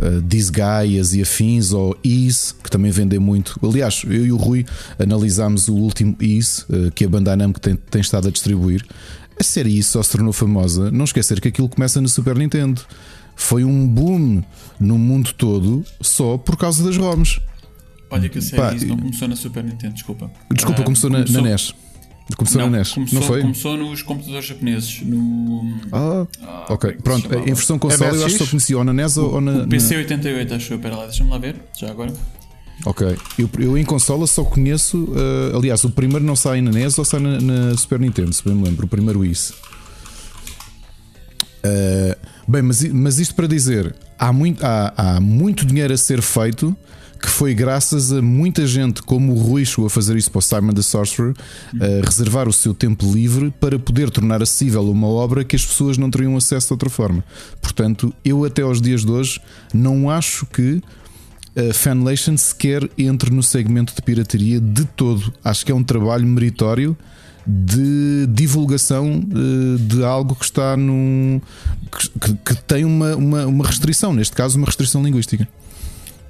uh, 0.00 1.14
e 1.14 1.22
afins, 1.22 1.72
ou 1.72 1.96
Ease, 2.04 2.54
que 2.62 2.70
também 2.70 2.90
vendem 2.90 3.18
muito. 3.18 3.58
Aliás, 3.62 4.02
eu 4.04 4.26
e 4.26 4.32
o 4.32 4.36
Rui 4.36 4.66
analisámos 4.98 5.68
o 5.68 5.74
último 5.74 6.16
Ease, 6.20 6.64
uh, 6.68 6.90
que 6.92 7.04
a 7.04 7.08
Bandai 7.08 7.36
Namco 7.36 7.60
tem, 7.60 7.76
tem 7.76 8.00
estado 8.00 8.28
a 8.28 8.30
distribuir. 8.30 8.84
A 9.38 9.42
série 9.42 9.76
Ease 9.76 9.88
só 9.88 10.02
se 10.02 10.10
tornou 10.10 10.32
famosa. 10.32 10.90
Não 10.90 11.04
esquecer 11.04 11.40
que 11.40 11.48
aquilo 11.48 11.68
começa 11.68 12.00
no 12.00 12.08
Super 12.08 12.36
Nintendo. 12.36 12.82
Foi 13.36 13.64
um 13.64 13.86
boom 13.86 14.42
no 14.80 14.98
mundo 14.98 15.32
todo 15.34 15.84
só 16.00 16.38
por 16.38 16.56
causa 16.56 16.82
das 16.82 16.96
ROMs. 16.96 17.40
Olha 18.10 18.28
que 18.28 18.38
a 18.38 18.42
série 18.42 18.80
Pá, 18.80 18.86
não 18.86 18.96
começou 18.96 19.28
na 19.28 19.36
Super 19.36 19.62
Nintendo, 19.62 19.94
desculpa. 19.94 20.30
Desculpa, 20.52 20.82
começou, 20.82 21.08
na, 21.08 21.18
começou, 21.18 21.42
na 21.42 21.50
NES. 21.50 21.74
Começou 22.36 22.60
não, 22.60 22.70
na 22.70 22.78
NES, 22.78 22.92
começou, 22.92 23.20
não 23.20 23.26
foi? 23.26 23.40
Começou 23.42 23.76
nos 23.76 24.02
computadores 24.02 24.46
japoneses. 24.46 25.02
No... 25.02 25.80
Ah, 25.92 26.26
ah 26.42 26.66
ok. 26.70 26.92
Pronto, 27.04 27.32
em 27.32 27.54
versão 27.54 27.78
console 27.78 28.16
eu 28.16 28.26
acho 28.26 28.36
que 28.36 28.44
só 28.44 28.50
conhecia 28.50 28.78
ou 28.78 28.84
na 28.84 28.92
NES 28.92 29.16
o, 29.16 29.26
ou 29.26 29.40
na. 29.40 29.62
O 29.62 29.68
PC 29.68 29.96
88, 29.96 30.54
acho 30.54 30.72
eu. 30.72 30.76
Espera 30.76 30.96
lá, 30.96 31.06
deixa-me 31.06 31.30
lá 31.30 31.38
ver, 31.38 31.56
já 31.78 31.90
agora. 31.90 32.12
Ok, 32.86 33.16
eu, 33.38 33.50
eu 33.58 33.78
em 33.78 33.84
consola 33.84 34.26
só 34.26 34.42
conheço. 34.42 35.04
Uh, 35.04 35.56
aliás, 35.56 35.84
o 35.84 35.90
primeiro 35.90 36.24
não 36.24 36.34
sai 36.34 36.60
na 36.60 36.70
NES 36.70 36.98
ou 36.98 37.04
sai 37.04 37.20
na, 37.20 37.40
na 37.40 37.76
Super 37.76 38.00
Nintendo, 38.00 38.32
se 38.32 38.42
bem 38.42 38.54
me 38.54 38.64
lembro. 38.64 38.86
O 38.86 38.88
primeiro 38.88 39.24
isso. 39.24 39.54
Uh, 41.64 42.16
bem, 42.48 42.62
mas, 42.62 42.82
mas 42.84 43.18
isto 43.18 43.34
para 43.34 43.46
dizer, 43.46 43.94
há 44.20 44.32
muito, 44.32 44.62
há, 44.62 44.92
há 44.96 45.20
muito 45.20 45.64
dinheiro 45.64 45.94
a 45.94 45.96
ser 45.96 46.20
feito 46.20 46.76
que 47.20 47.28
foi 47.28 47.52
graças 47.52 48.12
a 48.12 48.22
muita 48.22 48.66
gente, 48.66 49.02
como 49.02 49.34
o 49.34 49.38
Rui 49.38 49.62
a 49.62 49.90
fazer 49.90 50.16
isso 50.16 50.30
para 50.30 50.38
o 50.38 50.42
Simon 50.42 50.72
the 50.72 50.80
Sorcerer, 50.80 51.34
a 51.74 52.06
reservar 52.06 52.48
o 52.48 52.52
seu 52.52 52.72
tempo 52.72 53.12
livre 53.12 53.52
para 53.60 53.78
poder 53.78 54.08
tornar 54.08 54.42
acessível 54.42 54.90
uma 54.90 55.06
obra 55.06 55.44
que 55.44 55.54
as 55.54 55.64
pessoas 55.64 55.98
não 55.98 56.10
teriam 56.10 56.34
acesso 56.34 56.68
de 56.68 56.72
outra 56.72 56.88
forma. 56.88 57.22
Portanto, 57.60 58.14
eu 58.24 58.42
até 58.46 58.62
aos 58.62 58.80
dias 58.80 59.04
de 59.04 59.10
hoje 59.10 59.38
não 59.74 60.08
acho 60.08 60.46
que 60.46 60.80
a 61.54 61.74
Fanlation 61.74 62.38
sequer 62.38 62.88
entre 62.96 63.30
no 63.30 63.42
segmento 63.42 63.94
de 63.94 64.00
pirataria 64.00 64.58
de 64.58 64.86
todo. 64.86 65.30
Acho 65.44 65.66
que 65.66 65.72
é 65.72 65.74
um 65.74 65.84
trabalho 65.84 66.26
meritório 66.26 66.96
de 67.46 68.26
divulgação 68.28 69.22
eh, 69.22 69.78
de 69.78 70.04
algo 70.04 70.34
que 70.34 70.44
está 70.44 70.76
num. 70.76 71.40
que, 72.20 72.34
que 72.34 72.62
tem 72.62 72.84
uma, 72.84 73.16
uma, 73.16 73.46
uma, 73.46 73.66
restrição, 73.66 74.12
neste 74.12 74.36
caso, 74.36 74.58
uma 74.58 74.66
restrição 74.66 75.02
linguística. 75.02 75.48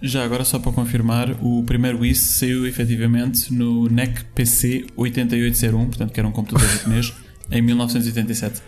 Já 0.02 0.24
agora, 0.24 0.44
só 0.44 0.58
para 0.58 0.72
confirmar, 0.72 1.36
o 1.42 1.62
primeiro 1.64 1.98
WIS 2.00 2.38
saiu 2.38 2.66
efetivamente 2.66 3.52
no 3.52 3.86
NEC 3.88 4.24
PC 4.34 4.86
8801, 4.96 5.86
portanto, 5.86 6.12
que 6.12 6.20
era 6.20 6.28
um 6.28 6.32
computador 6.32 6.66
japonês, 6.72 7.12
em 7.50 7.60
1987. 7.60 8.62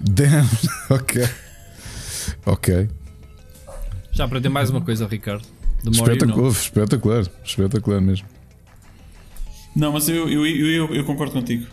Damn, 0.00 0.48
ok. 0.90 1.28
Ok. 2.44 2.88
Já 4.12 4.24
aprendi 4.24 4.48
mais 4.48 4.70
uma 4.70 4.80
coisa, 4.80 5.06
Ricardo. 5.06 5.44
Espetacular, 5.90 6.50
espetacular, 6.50 7.26
espetacular 7.44 8.00
mesmo. 8.00 8.35
Não, 9.76 9.92
mas 9.92 10.08
eu, 10.08 10.26
eu, 10.26 10.46
eu, 10.46 10.94
eu 10.94 11.04
concordo 11.04 11.34
contigo, 11.34 11.66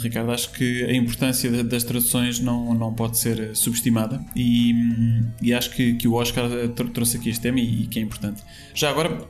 Ricardo. 0.00 0.32
Acho 0.32 0.50
que 0.52 0.84
a 0.84 0.94
importância 0.94 1.62
das 1.62 1.84
traduções 1.84 2.40
não, 2.40 2.72
não 2.72 2.94
pode 2.94 3.18
ser 3.18 3.54
subestimada 3.54 4.24
e, 4.34 4.74
e 5.42 5.52
acho 5.52 5.68
que, 5.72 5.92
que 5.92 6.08
o 6.08 6.14
Oscar 6.14 6.48
trouxe 6.94 7.18
aqui 7.18 7.28
este 7.28 7.42
tema 7.42 7.60
e, 7.60 7.82
e, 7.82 7.86
que 7.86 7.98
é 7.98 8.02
importante. 8.02 8.42
Já 8.74 8.88
agora, 8.88 9.28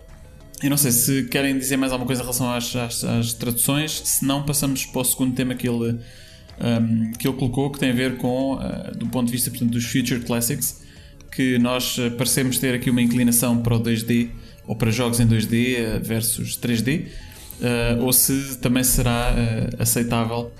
eu 0.62 0.70
não 0.70 0.76
sei 0.76 0.92
se 0.92 1.24
querem 1.24 1.58
dizer 1.58 1.76
mais 1.76 1.90
alguma 1.90 2.06
coisa 2.06 2.22
em 2.22 2.24
relação 2.24 2.52
às, 2.52 2.76
às, 2.76 3.02
às 3.02 3.32
traduções, 3.32 3.90
se 4.04 4.24
não, 4.24 4.44
passamos 4.44 4.86
para 4.86 5.00
o 5.00 5.04
segundo 5.04 5.34
tema 5.34 5.56
que 5.56 5.68
ele, 5.68 5.98
um, 6.60 7.10
que 7.18 7.26
ele 7.26 7.36
colocou, 7.36 7.72
que 7.72 7.80
tem 7.80 7.90
a 7.90 7.94
ver 7.94 8.18
com, 8.18 8.54
uh, 8.54 8.96
do 8.96 9.08
ponto 9.08 9.26
de 9.26 9.32
vista 9.32 9.50
portanto, 9.50 9.72
dos 9.72 9.84
Future 9.86 10.20
Classics, 10.20 10.80
que 11.32 11.58
nós 11.58 11.96
parecemos 12.16 12.56
ter 12.58 12.72
aqui 12.72 12.88
uma 12.88 13.02
inclinação 13.02 13.60
para 13.60 13.74
o 13.74 13.80
2D 13.80 14.30
ou 14.64 14.76
para 14.76 14.92
jogos 14.92 15.18
em 15.18 15.26
2D 15.26 16.00
versus 16.04 16.56
3D 16.56 17.08
uh, 17.62 18.02
ou 18.02 18.12
se 18.12 18.58
também 18.58 18.84
será 18.84 19.32
uh, 19.32 19.82
aceitável 19.82 20.52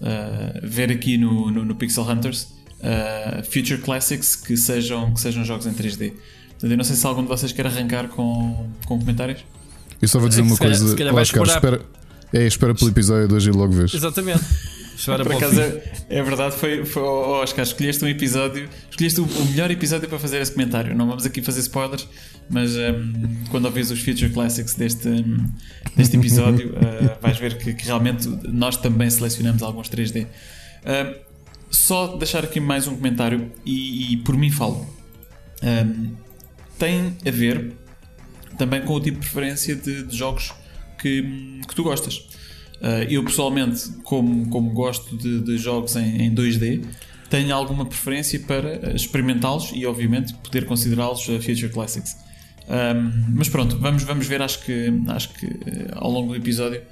uh, 0.00 0.60
ver 0.62 0.90
aqui 0.92 1.16
no, 1.16 1.50
no, 1.50 1.64
no 1.64 1.74
Pixel 1.74 2.08
Hunters 2.08 2.48
Future 3.44 3.80
Classics 3.80 4.34
que 4.34 4.56
sejam, 4.56 5.14
que 5.14 5.20
sejam 5.20 5.44
jogos 5.44 5.66
em 5.66 5.72
3D. 5.72 6.14
Portanto, 6.50 6.70
eu 6.72 6.76
não 6.76 6.82
sei 6.82 6.96
se 6.96 7.06
algum 7.06 7.22
de 7.22 7.28
vocês 7.28 7.52
quer 7.52 7.64
arrancar 7.64 8.08
com, 8.08 8.68
com 8.86 8.98
comentários. 8.98 9.44
Eu 10.00 10.08
só 10.08 10.18
vou 10.18 10.28
dizer 10.28 10.42
uma 10.42 10.56
coisa, 10.56 10.84
Oscar, 11.14 11.44
espera, 11.44 11.80
é, 12.32 12.44
espera 12.44 12.74
pelo 12.74 12.90
episódio 12.90 13.28
2 13.28 13.46
e 13.46 13.50
logo 13.52 13.72
vês. 13.72 13.94
Exatamente. 13.94 14.42
Por 15.04 15.32
acaso, 15.32 15.60
é, 15.60 15.82
é, 16.08 16.22
verdade, 16.22 16.54
foi, 16.54 16.84
foi 16.84 17.02
oh, 17.02 17.42
Oscar, 17.42 17.64
escolheste 17.64 18.04
um 18.04 18.08
episódio, 18.08 18.68
escolheste 18.88 19.20
o, 19.20 19.24
o, 19.24 19.44
melhor 19.46 19.70
episódio 19.70 20.08
para 20.08 20.18
fazer 20.18 20.40
esse 20.40 20.52
comentário. 20.52 20.94
Não 20.94 21.08
vamos 21.08 21.26
aqui 21.26 21.42
fazer 21.42 21.60
spoilers, 21.60 22.06
mas 22.52 22.76
um, 22.76 23.12
quando 23.50 23.64
ouvires 23.64 23.90
os 23.90 24.00
Future 24.00 24.30
Classics 24.30 24.74
deste, 24.74 25.08
um, 25.08 25.50
deste 25.96 26.16
episódio, 26.16 26.74
uh, 26.74 27.18
vais 27.22 27.38
ver 27.38 27.56
que, 27.56 27.72
que, 27.72 27.86
realmente 27.86 28.28
nós 28.46 28.76
também 28.76 29.08
selecionamos 29.08 29.62
alguns 29.62 29.88
3D. 29.88 30.26
Uh, 30.26 31.18
só 31.70 32.16
deixar 32.18 32.44
aqui 32.44 32.60
mais 32.60 32.86
um 32.86 32.94
comentário 32.94 33.50
e, 33.64 34.12
e 34.12 34.16
por 34.18 34.36
mim 34.36 34.50
falo. 34.50 34.86
Um, 35.62 36.12
tem 36.78 37.16
a 37.26 37.30
ver 37.30 37.72
também 38.58 38.82
com 38.82 38.92
o 38.94 39.00
tipo 39.00 39.18
de 39.18 39.26
preferência 39.26 39.74
de, 39.74 40.02
de 40.02 40.16
jogos 40.16 40.52
que, 41.00 41.22
que 41.66 41.74
tu 41.74 41.82
gostas. 41.82 42.16
Uh, 42.82 43.08
eu 43.08 43.24
pessoalmente, 43.24 43.88
como, 44.02 44.50
como 44.50 44.70
gosto 44.72 45.16
de, 45.16 45.40
de 45.40 45.56
jogos 45.56 45.96
em, 45.96 46.22
em 46.22 46.34
2D, 46.34 46.84
tenho 47.30 47.54
alguma 47.54 47.86
preferência 47.86 48.38
para 48.40 48.94
experimentá-los 48.94 49.70
e, 49.72 49.86
obviamente, 49.86 50.34
poder 50.34 50.66
considerá-los 50.66 51.26
uh, 51.28 51.40
Future 51.40 51.70
Classics. 51.70 52.16
Um, 52.68 53.34
mas 53.36 53.48
pronto, 53.48 53.78
vamos, 53.78 54.02
vamos 54.04 54.26
ver. 54.26 54.42
Acho 54.42 54.60
que, 54.60 54.92
acho 55.08 55.28
que 55.30 55.46
uh, 55.46 55.88
ao 55.94 56.10
longo 56.10 56.28
do 56.28 56.36
episódio 56.36 56.82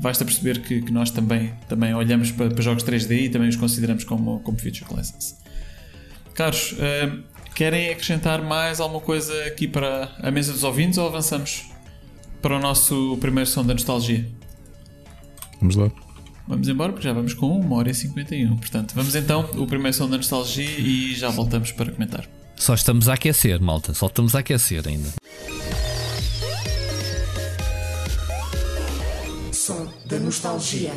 vais-te 0.00 0.22
a 0.22 0.26
perceber 0.26 0.60
que, 0.60 0.82
que, 0.82 0.92
nós 0.92 1.10
também, 1.10 1.54
também 1.68 1.94
olhamos 1.94 2.30
para, 2.30 2.50
para, 2.50 2.62
jogos 2.62 2.84
3D 2.84 3.24
e 3.24 3.28
também 3.28 3.48
os 3.48 3.56
consideramos 3.56 4.04
como, 4.04 4.40
como 4.40 4.58
Future 4.58 4.84
Classics. 4.84 5.38
Caros, 6.34 6.72
uh, 6.72 7.22
querem 7.54 7.90
acrescentar 7.90 8.42
mais 8.42 8.80
alguma 8.80 9.00
coisa 9.00 9.32
aqui 9.44 9.66
para 9.66 10.14
a 10.20 10.30
mesa 10.30 10.52
dos 10.52 10.64
ouvintes 10.64 10.98
ou 10.98 11.06
avançamos 11.06 11.64
para 12.42 12.56
o 12.56 12.60
nosso 12.60 13.16
primeiro 13.20 13.48
som 13.48 13.64
da 13.64 13.72
nostalgia? 13.72 14.26
Vamos 15.60 15.76
lá. 15.76 15.90
Vamos 16.46 16.68
embora 16.68 16.92
porque 16.92 17.08
já 17.08 17.12
vamos 17.12 17.34
com 17.34 17.58
1 17.60 17.72
hora 17.72 17.90
e 17.90 17.94
51. 17.94 18.56
Portanto, 18.58 18.94
vamos 18.94 19.16
então 19.16 19.48
o 19.56 19.66
primeiro 19.66 19.96
som 19.96 20.08
da 20.08 20.16
nostalgia 20.16 20.78
e 20.78 21.14
já 21.14 21.28
voltamos 21.28 21.72
para 21.72 21.90
comentar. 21.90 22.28
Só 22.58 22.74
estamos 22.74 23.08
a 23.08 23.14
aquecer, 23.14 23.60
malta. 23.60 23.94
Só 23.94 24.06
estamos 24.06 24.34
a 24.34 24.40
aquecer 24.40 24.86
ainda. 24.86 25.10
Som 29.52 29.86
da 30.06 30.18
nostalgia. 30.18 30.92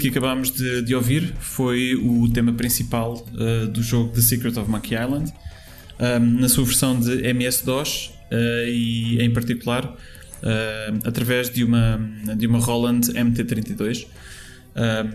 Que 0.00 0.08
acabámos 0.08 0.50
de, 0.50 0.82
de, 0.82 0.94
ouvir 0.94 1.34
foi 1.38 1.94
o 1.94 2.28
tema 2.30 2.52
principal 2.52 3.24
uh, 3.34 3.68
do 3.68 3.82
jogo 3.82 4.12
The 4.12 4.22
Secret 4.22 4.58
of 4.58 4.70
Monkey 4.70 4.94
Island, 4.94 5.30
um, 5.30 6.04
ehm, 6.04 6.40
na 6.40 6.48
sua 6.48 6.64
versão 6.64 6.98
de 6.98 7.26
MS-DOS 7.26 8.06
uh, 8.06 8.68
e, 8.68 9.20
em 9.20 9.30
particular, 9.32 9.84
uh, 9.84 10.98
através 11.04 11.50
de 11.50 11.62
uma, 11.62 12.00
de 12.36 12.46
uma 12.46 12.58
Roland 12.58 13.00
MT32. 13.12 14.06
Um, 14.06 14.80
ehm, 14.80 15.10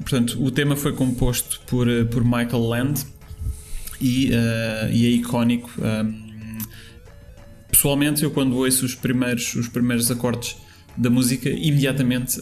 portanto, 0.00 0.44
o 0.44 0.50
tema 0.50 0.74
foi 0.74 0.92
composto 0.92 1.60
por, 1.66 1.86
por 2.10 2.24
Michael 2.24 2.62
Land 2.62 3.06
e, 4.00 4.30
e 4.92 5.06
é 5.06 5.10
icónico. 5.10 5.70
Pessoalmente, 7.70 8.22
eu 8.22 8.30
quando 8.30 8.56
ouço 8.56 8.84
os 8.84 8.94
primeiros, 8.94 9.54
os 9.54 9.68
primeiros 9.68 10.10
acordes 10.10 10.56
da 10.96 11.10
música, 11.10 11.48
imediatamente 11.48 12.38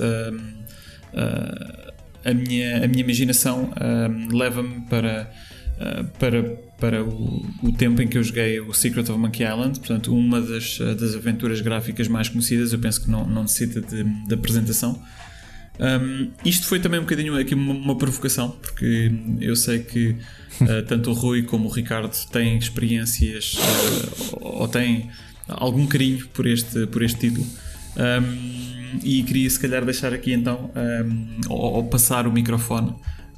uh, 1.14 1.93
a, 2.24 2.34
minha, 2.34 2.84
a 2.84 2.89
minha 2.89 3.01
imaginação 3.01 3.64
uh, 3.64 4.36
leva-me 4.36 4.80
para, 4.82 5.30
uh, 5.78 6.05
para, 6.18 6.43
para 6.78 7.05
o, 7.05 7.47
o, 7.62 7.72
tempo 7.72 8.02
em 8.02 8.09
que 8.09 8.18
eu 8.18 8.22
joguei 8.22 8.60
o 8.60 8.72
Secret 8.72 9.10
of 9.10 9.18
Monkey 9.18 9.44
Island, 9.44 9.78
portanto, 9.78 10.14
uma 10.14 10.40
das, 10.40 10.78
das 10.78 11.14
aventuras 11.14 11.60
gráficas 11.60 12.09
mais 12.09 12.28
conhecidas, 12.28 12.72
eu 12.72 12.78
penso 12.78 13.02
que 13.02 13.10
não, 13.10 13.26
não 13.26 13.43
necessita 13.43 13.80
de, 13.80 14.05
de 14.05 14.34
apresentação. 14.34 15.01
Um, 15.80 16.30
isto 16.44 16.66
foi 16.66 16.78
também 16.80 17.01
um 17.01 17.02
bocadinho 17.02 17.36
aqui 17.36 17.55
uma, 17.55 17.72
uma 17.72 17.97
provocação, 17.97 18.51
porque 18.51 19.10
eu 19.40 19.56
sei 19.56 19.80
que 19.80 20.10
uh, 20.60 20.82
tanto 20.86 21.10
o 21.10 21.12
Rui 21.12 21.43
como 21.43 21.68
o 21.68 21.72
Ricardo 21.72 22.14
têm 22.30 22.59
experiências 22.59 23.55
uh, 23.55 24.39
ou 24.40 24.68
têm 24.68 25.10
algum 25.48 25.86
carinho 25.86 26.26
por 26.28 26.47
este, 26.47 26.86
por 26.86 27.02
este 27.02 27.20
título. 27.20 27.47
Um, 27.97 28.81
e 29.02 29.23
queria 29.23 29.48
se 29.48 29.59
calhar 29.59 29.85
deixar 29.85 30.12
aqui 30.12 30.32
então 30.32 30.70
um, 30.77 31.40
ou, 31.48 31.74
ou, 31.74 31.85
passar 31.85 32.27
o 32.27 32.32
microfone 32.32 32.94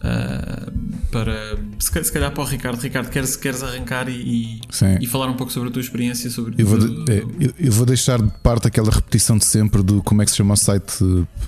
ah, 0.06 0.70
para 1.10 1.56
se 1.78 1.90
ca- 1.90 2.04
se 2.04 2.12
calhar 2.12 2.30
para 2.30 2.42
o 2.42 2.46
Ricardo. 2.46 2.78
Ricardo, 2.78 3.08
queres, 3.08 3.36
queres 3.36 3.62
arrancar 3.62 4.06
e, 4.08 4.60
e, 5.00 5.06
falar 5.06 5.28
um 5.30 5.34
pouco 5.34 5.50
sobre 5.50 5.70
a 5.70 5.72
tua 5.72 5.80
experiência? 5.80 6.28
Sobre 6.28 6.54
Eu 6.58 6.66
vou, 6.66 6.78
do- 6.78 7.10
é, 7.10 7.22
eu- 7.40 7.54
eu 7.58 7.72
vou 7.72 7.86
deixar 7.86 8.20
de 8.20 8.30
parte 8.42 8.66
aquela 8.66 8.90
repetição 8.90 9.38
de 9.38 9.46
sempre 9.46 9.82
do 9.82 10.02
como 10.02 10.20
é 10.20 10.24
que 10.26 10.30
se 10.30 10.36
chama 10.36 10.52
o 10.52 10.56
site 10.58 10.92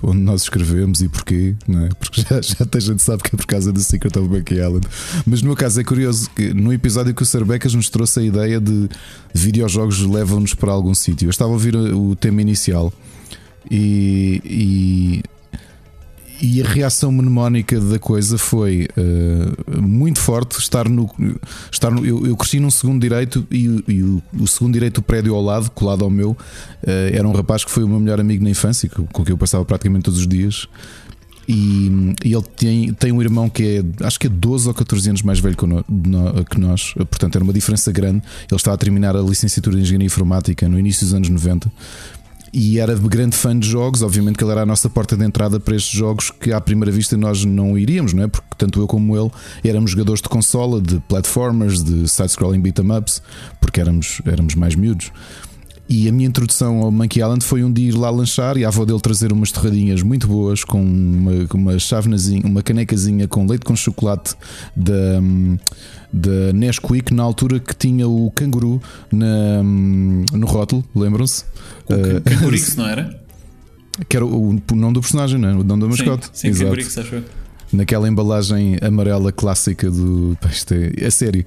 onde 0.01 0.19
nós 0.21 0.41
escrevemos 0.43 1.01
e 1.01 1.09
porquê, 1.09 1.55
não 1.67 1.85
é? 1.85 1.89
Porque 1.89 2.21
já, 2.21 2.41
já 2.41 2.65
a 2.73 2.79
gente 2.79 3.03
sabe 3.03 3.21
que 3.21 3.35
é 3.35 3.37
por 3.37 3.45
causa 3.45 3.71
do 3.71 3.79
Secret 3.79 4.17
of 4.17 4.27
Bucky 4.27 4.55
Island. 4.55 4.87
Mas 5.25 5.41
no 5.43 5.49
meu 5.49 5.55
caso 5.55 5.79
é 5.79 5.83
curioso 5.83 6.27
que 6.35 6.51
no 6.53 6.73
episódio 6.73 7.13
que 7.13 7.21
o 7.21 7.25
Sr. 7.25 7.45
Becas 7.45 7.73
nos 7.75 7.89
trouxe 7.89 8.21
a 8.21 8.23
ideia 8.23 8.59
de 8.59 8.89
videojogos 9.33 9.99
levam-nos 10.01 10.53
para 10.55 10.71
algum 10.71 10.95
sítio. 10.95 11.27
Eu 11.27 11.29
estava 11.29 11.51
a 11.51 11.53
ouvir 11.53 11.75
o 11.75 12.15
tema 12.15 12.41
inicial 12.41 12.91
e, 13.69 14.41
e 14.45 15.23
e 16.39 16.61
a 16.61 16.67
reação 16.67 17.11
mnemónica 17.11 17.79
da 17.81 17.97
coisa 17.97 18.37
foi 18.37 18.87
eh, 18.95 19.79
muito 19.81 20.19
forte. 20.19 20.59
Estar 20.59 20.87
no. 20.87 21.09
Estar 21.71 21.89
no 21.89 22.05
eu, 22.05 22.27
eu 22.27 22.37
cresci 22.37 22.59
num 22.59 22.69
segundo 22.69 23.01
direito 23.01 23.43
e, 23.49 23.67
o- 23.67 23.83
e 23.87 24.03
o, 24.03 24.21
o 24.41 24.47
segundo 24.47 24.73
direito 24.73 25.01
do 25.01 25.01
prédio 25.01 25.33
ao 25.33 25.41
lado, 25.41 25.71
colado 25.71 26.03
ao 26.03 26.11
meu, 26.11 26.37
eh, 26.85 27.09
era 27.15 27.27
um 27.27 27.31
rapaz 27.31 27.65
que 27.65 27.71
foi 27.71 27.83
o 27.83 27.87
meu 27.87 27.99
melhor 27.99 28.19
amigo 28.19 28.43
na 28.43 28.51
infância, 28.51 28.87
com, 28.87 29.23
quem 29.23 29.33
eu 29.33 29.37
passava 29.37 29.65
praticamente 29.65 30.03
todos 30.05 30.19
os 30.19 30.27
dias. 30.27 30.67
E, 31.49 32.13
e 32.25 32.33
ele 32.33 32.43
tem, 32.57 32.93
tem 32.93 33.11
um 33.13 33.21
irmão 33.21 33.49
que 33.49 33.63
é, 33.99 34.05
acho 34.05 34.19
que 34.19 34.27
é 34.27 34.29
12 34.29 34.67
ou 34.67 34.73
14 34.73 35.07
anos 35.09 35.21
mais 35.21 35.39
velho 35.39 35.55
que 35.55 35.65
no- 35.65 35.83
no- 35.87 36.43
que 36.45 36.59
nós, 36.59 36.93
portanto 36.93 37.35
era 37.35 37.43
uma 37.43 37.53
diferença 37.53 37.89
grande. 37.91 38.17
Ele 38.51 38.55
estava 38.57 38.75
a 38.75 38.77
terminar 38.77 39.15
a 39.15 39.21
licenciatura 39.21 39.77
de 39.77 39.81
Engenharia 39.81 40.05
Informática 40.05 40.67
no 40.67 40.77
início 40.77 41.05
dos 41.05 41.13
anos 41.15 41.29
90 41.29 41.71
e 42.53 42.79
era 42.79 42.95
grande 42.95 43.35
fã 43.35 43.57
de 43.57 43.67
jogos. 43.67 44.01
Obviamente 44.01 44.37
que 44.37 44.43
ele 44.43 44.51
era 44.51 44.61
a 44.61 44.65
nossa 44.65 44.89
porta 44.89 45.15
de 45.15 45.25
entrada 45.25 45.59
para 45.59 45.75
estes 45.75 45.91
jogos 45.97 46.31
que 46.31 46.51
à 46.51 46.61
primeira 46.61 46.91
vista 46.91 47.17
nós 47.17 47.43
não 47.45 47.77
iríamos, 47.77 48.13
não 48.13 48.23
é? 48.23 48.27
Porque 48.27 48.47
tanto 48.57 48.79
eu 48.79 48.87
como 48.87 49.17
ele 49.17 49.31
éramos 49.63 49.91
jogadores 49.91 50.21
de 50.21 50.29
consola, 50.29 50.81
de 50.81 50.99
platformers, 51.01 51.83
de 51.83 52.07
side-scrolling 52.07 52.61
beat 52.61 52.79
'em 52.79 52.91
ups, 52.91 53.21
porque 53.59 53.79
éramos, 53.79 54.21
éramos 54.25 54.55
mais 54.55 54.75
miúdos. 54.75 55.11
E 55.89 56.07
a 56.09 56.11
minha 56.11 56.27
introdução 56.27 56.81
ao 56.81 56.91
Monkey 56.91 57.21
Island 57.21 57.43
foi 57.43 57.63
um 57.63 57.71
dia 57.71 57.89
ir 57.89 57.95
lá 57.95 58.09
lanchar 58.09 58.57
e 58.57 58.65
a 58.65 58.67
avó 58.67 58.83
dele 58.83 58.99
trazer 58.99 59.31
umas 59.31 59.51
torradinhas 59.51 60.01
muito 60.01 60.27
boas 60.27 60.63
com 60.63 60.81
uma, 60.81 61.31
uma 61.53 61.79
chavenazinha, 61.79 62.45
uma 62.45 62.61
canecazinha 62.61 63.27
com 63.27 63.45
leite 63.45 63.63
com 63.63 63.75
chocolate 63.75 64.35
da, 64.75 65.21
da 66.11 66.53
Nesquik, 66.53 67.13
na 67.13 67.23
altura 67.23 67.59
que 67.59 67.73
tinha 67.75 68.07
o 68.07 68.29
canguru 68.31 68.81
na, 69.11 69.63
no 69.63 70.45
rótulo, 70.45 70.83
lembram-se? 70.93 71.45
Uh, 71.89 72.21
Cangurix, 72.21 72.75
não 72.77 72.87
era? 72.87 73.27
que 74.07 74.15
era 74.15 74.25
o, 74.25 74.49
o 74.49 74.75
nome 74.75 74.93
do 74.93 75.01
personagem, 75.01 75.39
não 75.39 75.49
é? 75.49 75.53
O 75.53 75.63
nome 75.63 75.81
da 75.81 75.87
mascote. 75.87 76.25
Sim, 76.27 76.31
sim 76.33 76.47
Exato. 76.49 76.65
Cangurix, 76.65 76.97
acho 76.97 77.15
eu. 77.15 77.23
Naquela 77.71 78.07
embalagem 78.07 78.77
amarela 78.81 79.31
clássica 79.31 79.91
do. 79.91 80.37
pá, 80.39 80.49
Isto 80.49 80.73
é, 80.73 80.91
é 80.97 81.09
sério. 81.09 81.43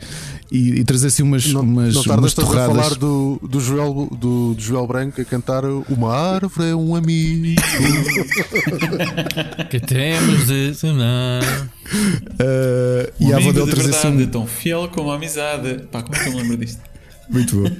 E, 0.53 0.81
e 0.81 0.85
trazer 0.85 1.07
assim 1.07 1.23
umas, 1.23 1.47
Não, 1.47 1.63
umas, 1.63 1.95
não 1.95 2.03
umas 2.19 2.35
todos 2.35 2.51
a 2.51 2.53
torradas. 2.67 2.77
falar 2.77 2.95
do, 2.99 3.41
do, 3.43 3.61
Joel, 3.61 4.09
do, 4.11 4.55
do 4.55 4.61
Joel 4.61 4.87
Branco 4.87 5.21
a 5.21 5.25
cantar 5.25 5.65
Uma 5.65 6.13
árvore 6.15 6.71
é 6.71 6.75
um 6.75 6.95
amigo. 6.95 7.61
Que 9.71 9.81
temos 9.81 10.47
de 10.47 10.73
tornar. 10.81 11.43
Uh, 11.43 13.13
Um 13.21 13.29
e 13.29 13.33
a 13.33 13.37
avó 13.37 13.53
dele 13.53 13.67
de 13.67 13.71
trazer 13.71 13.91
assim 13.91 14.09
um, 14.09 14.27
tão 14.27 14.47
fiel 14.47 14.89
como 14.93 15.11
a 15.11 15.17
amizade. 15.17 15.85
Pá, 15.91 16.03
como 16.03 16.17
é 16.17 16.23
que 16.23 16.29
eu 16.29 16.33
me 16.35 16.43
lembro 16.43 16.57
disto? 16.59 16.81
Muito 17.29 17.63
bom. 17.63 17.71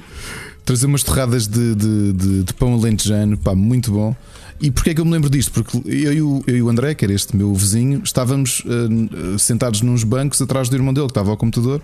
Trazer 0.65 0.85
umas 0.85 1.03
torradas 1.03 1.47
de, 1.47 1.75
de, 1.75 2.13
de, 2.13 2.43
de 2.43 2.53
pão 2.53 2.73
alentejano, 2.73 3.37
pá, 3.37 3.55
muito 3.55 3.91
bom. 3.91 4.15
E 4.61 4.69
porquê 4.69 4.91
é 4.91 4.93
que 4.93 5.01
eu 5.01 5.05
me 5.05 5.11
lembro 5.11 5.29
disto? 5.29 5.51
Porque 5.51 5.77
eu 5.85 6.13
e 6.13 6.21
o, 6.21 6.43
eu 6.45 6.57
e 6.57 6.61
o 6.61 6.69
André, 6.69 6.93
que 6.93 7.03
era 7.03 7.13
este 7.13 7.35
meu 7.35 7.53
vizinho, 7.55 8.01
estávamos 8.03 8.63
eh, 8.65 9.37
sentados 9.39 9.81
nos 9.81 10.03
bancos 10.03 10.39
atrás 10.41 10.69
do 10.69 10.75
irmão 10.75 10.93
dele, 10.93 11.07
que 11.07 11.11
estava 11.11 11.31
ao 11.31 11.37
computador, 11.37 11.81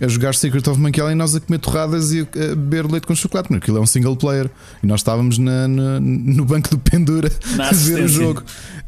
a 0.00 0.08
jogar 0.08 0.34
Secret 0.34 0.66
of 0.68 0.78
Island 0.80 0.98
e 1.12 1.14
nós 1.14 1.34
a 1.34 1.40
comer 1.40 1.58
torradas 1.58 2.12
e 2.12 2.20
a, 2.20 2.24
beber 2.54 2.86
leite 2.90 3.06
com 3.06 3.14
chocolate, 3.14 3.48
porque 3.48 3.64
aquilo 3.64 3.78
é 3.78 3.80
um 3.80 3.86
single 3.86 4.16
player. 4.16 4.50
E 4.82 4.86
nós 4.86 5.00
estávamos 5.00 5.36
na, 5.38 5.68
na- 5.68 6.00
no 6.00 6.44
banco 6.46 6.70
do 6.70 6.78
Pendura 6.78 7.30
a 7.58 7.72
ver 7.72 8.04
o 8.04 8.08
jogo. 8.08 8.42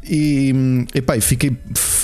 E, 0.07 0.51
epá, 0.95 1.15
e 1.17 1.21
fiquei 1.21 1.55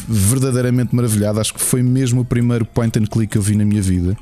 verdadeiramente 0.07 0.95
maravilhado. 0.95 1.39
Acho 1.39 1.53
que 1.53 1.61
foi 1.61 1.81
mesmo 1.81 2.22
o 2.22 2.26
primeiro 2.26 2.65
point 2.65 2.97
and 2.99 3.06
click 3.06 3.31
que 3.31 3.38
eu 3.38 3.41
vi 3.41 3.56
na 3.56 3.65
minha 3.65 3.81
vida. 3.81 4.15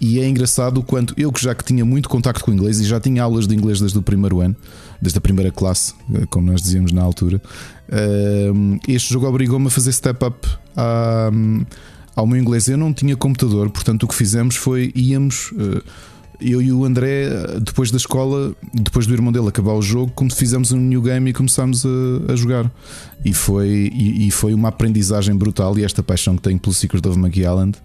E 0.00 0.18
é 0.18 0.28
engraçado 0.28 0.78
o 0.78 0.82
quanto 0.82 1.14
eu, 1.16 1.30
que 1.30 1.40
já 1.40 1.54
que 1.54 1.64
tinha 1.64 1.84
muito 1.84 2.08
contacto 2.08 2.44
com 2.44 2.50
o 2.50 2.54
inglês 2.54 2.80
e 2.80 2.84
já 2.84 2.98
tinha 2.98 3.22
aulas 3.22 3.46
de 3.46 3.54
inglês 3.54 3.78
desde 3.80 3.96
o 3.98 4.02
primeiro 4.02 4.40
ano, 4.40 4.56
desde 5.02 5.18
a 5.18 5.20
primeira 5.20 5.50
classe, 5.50 5.92
eh, 6.14 6.24
como 6.30 6.50
nós 6.50 6.62
dizíamos 6.62 6.92
na 6.92 7.02
altura, 7.02 7.42
hum, 8.54 8.78
este 8.88 9.12
jogo 9.12 9.26
obrigou-me 9.26 9.66
a 9.66 9.70
fazer 9.70 9.92
step 9.92 10.24
up 10.24 10.48
à- 10.76 11.30
ao 12.14 12.26
meu 12.26 12.40
inglês. 12.40 12.68
Eu 12.68 12.76
não 12.78 12.92
tinha 12.94 13.16
computador, 13.16 13.68
portanto 13.70 14.04
o 14.04 14.08
que 14.08 14.14
fizemos 14.14 14.56
foi 14.56 14.92
íamos. 14.94 15.52
eh, 15.58 15.82
eu 16.44 16.60
e 16.60 16.72
o 16.72 16.84
André, 16.84 17.26
eh, 17.26 17.60
depois 17.60 17.90
da 17.92 17.96
escola, 17.96 18.52
depois 18.74 19.06
do 19.06 19.12
irmão 19.14 19.30
dele 19.32 19.46
acabar 19.48 19.74
o 19.74 19.82
jogo, 19.82 20.10
como 20.12 20.32
fizemos 20.32 20.72
um 20.72 20.78
new 20.80 21.00
game 21.00 21.30
e 21.30 21.32
começámos 21.32 21.84
a, 21.86 22.32
a 22.32 22.36
jogar. 22.36 22.68
E 23.24 23.32
foi, 23.32 23.90
e, 23.94 24.26
e 24.26 24.30
foi 24.32 24.52
uma 24.52 24.68
aprendizagem 24.68 25.36
brutal. 25.36 25.78
E 25.78 25.84
esta 25.84 26.02
paixão 26.02 26.34
que 26.36 26.42
tenho 26.42 26.58
pelo 26.58 26.74
Secret 26.74 27.06
of 27.08 27.16
Monkey 27.16 27.42
Island, 27.42 27.78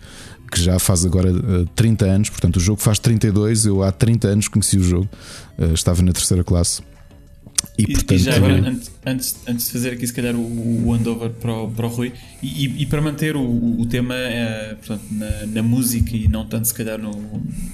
que 0.51 0.59
já 0.59 0.79
faz 0.79 1.05
agora 1.05 1.29
eh, 1.29 1.65
30 1.75 2.05
anos, 2.05 2.29
portanto 2.31 2.55
o 2.55 2.59
jogo 2.59 2.81
faz 2.81 2.97
32. 2.97 3.65
Eu 3.67 3.83
há 3.83 3.91
30 3.91 4.27
anos 4.29 4.47
conheci 4.47 4.77
o 4.77 4.83
jogo, 4.83 5.07
eh, 5.59 5.73
estava 5.73 6.01
na 6.01 6.11
terceira 6.11 6.43
classe. 6.43 6.81
E, 7.77 7.83
E, 7.83 7.85
portanto, 7.93 8.11
e 8.13 8.17
já 8.17 8.35
agora, 8.35 8.53
antes, 8.55 8.91
antes, 9.05 9.37
antes 9.47 9.65
de 9.67 9.71
fazer 9.71 9.93
aqui, 9.93 10.07
se 10.07 10.13
calhar, 10.13 10.35
o, 10.35 10.87
o 10.87 10.93
handover 10.93 11.29
para 11.31 11.53
o, 11.53 11.69
para 11.71 11.85
o 11.85 11.89
Rui, 11.89 12.11
e, 12.41 12.65
e- 12.83 12.85
para 12.85 13.01
manter 13.01 13.35
o, 13.35 13.79
o 13.79 13.85
tema 13.85 14.15
eh, 14.15 14.75
portanto, 14.79 15.03
na, 15.11 15.45
na 15.47 15.63
música 15.63 16.15
e 16.15 16.27
não 16.27 16.45
tanto, 16.45 16.67
se 16.67 16.73
calhar, 16.73 16.97
no, 16.99 17.11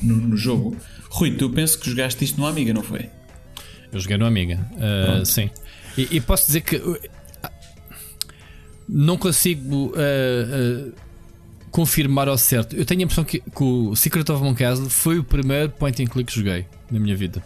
no, 0.02 0.16
no 0.16 0.38
jogo, 0.38 0.76
Rui, 1.10 1.32
tu 1.32 1.50
penso 1.50 1.80
que 1.80 1.90
jogaste 1.90 2.24
isto 2.26 2.40
no 2.40 2.46
Amiga, 2.48 2.74
não 2.74 2.84
foi? 2.84 3.10
Eu 3.92 4.00
joguei 4.00 4.18
no 4.18 4.26
Amiga, 4.26 4.60
uh, 4.74 5.26
sim. 5.26 5.50
E, 5.98 6.08
e 6.18 6.22
posso 6.22 6.48
dizer 6.48 6.62
que 6.62 6.76
uh, 6.78 6.98
não 8.90 9.18
consigo 9.18 9.88
uh, 9.88 10.90
uh, 10.90 10.94
confirmar 11.72 12.28
ao 12.28 12.38
certo. 12.38 12.76
Eu 12.76 12.86
tenho 12.86 13.02
a 13.02 13.04
impressão 13.04 13.24
que, 13.24 13.40
que 13.40 13.64
o 13.64 13.96
Secret 13.96 14.30
of 14.32 14.44
Monkey 14.44 14.64
Island 14.66 14.90
foi 14.90 15.20
o 15.20 15.24
primeiro 15.24 15.70
point 15.70 16.02
and 16.04 16.08
click 16.08 16.32
que 16.32 16.38
joguei 16.38 16.66
na 16.92 17.00
minha 17.00 17.16
vida. 17.16 17.44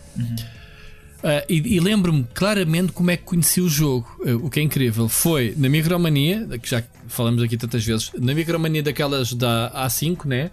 Uh, 1.17 1.43
e 1.49 1.75
e 1.75 1.79
lembro-me 1.79 2.25
claramente 2.33 2.91
como 2.91 3.09
é 3.09 3.17
que 3.17 3.23
conheci 3.23 3.59
o 3.59 3.67
jogo. 3.67 4.07
Uh, 4.19 4.45
o 4.45 4.49
que 4.49 4.59
é 4.59 4.63
incrível 4.63 5.09
foi 5.09 5.53
na 5.57 5.67
Micromania, 5.67 6.47
que 6.61 6.69
já 6.69 6.83
falamos 7.07 7.41
aqui 7.41 7.57
tantas 7.57 7.83
vezes, 7.83 8.11
na 8.17 8.33
Micromania 8.33 8.83
daquelas 8.83 9.33
da 9.33 9.71
A5, 9.87 10.25
né? 10.25 10.51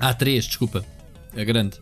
A3, 0.00 0.40
desculpa, 0.40 0.84
é 1.36 1.44
grande. 1.44 1.78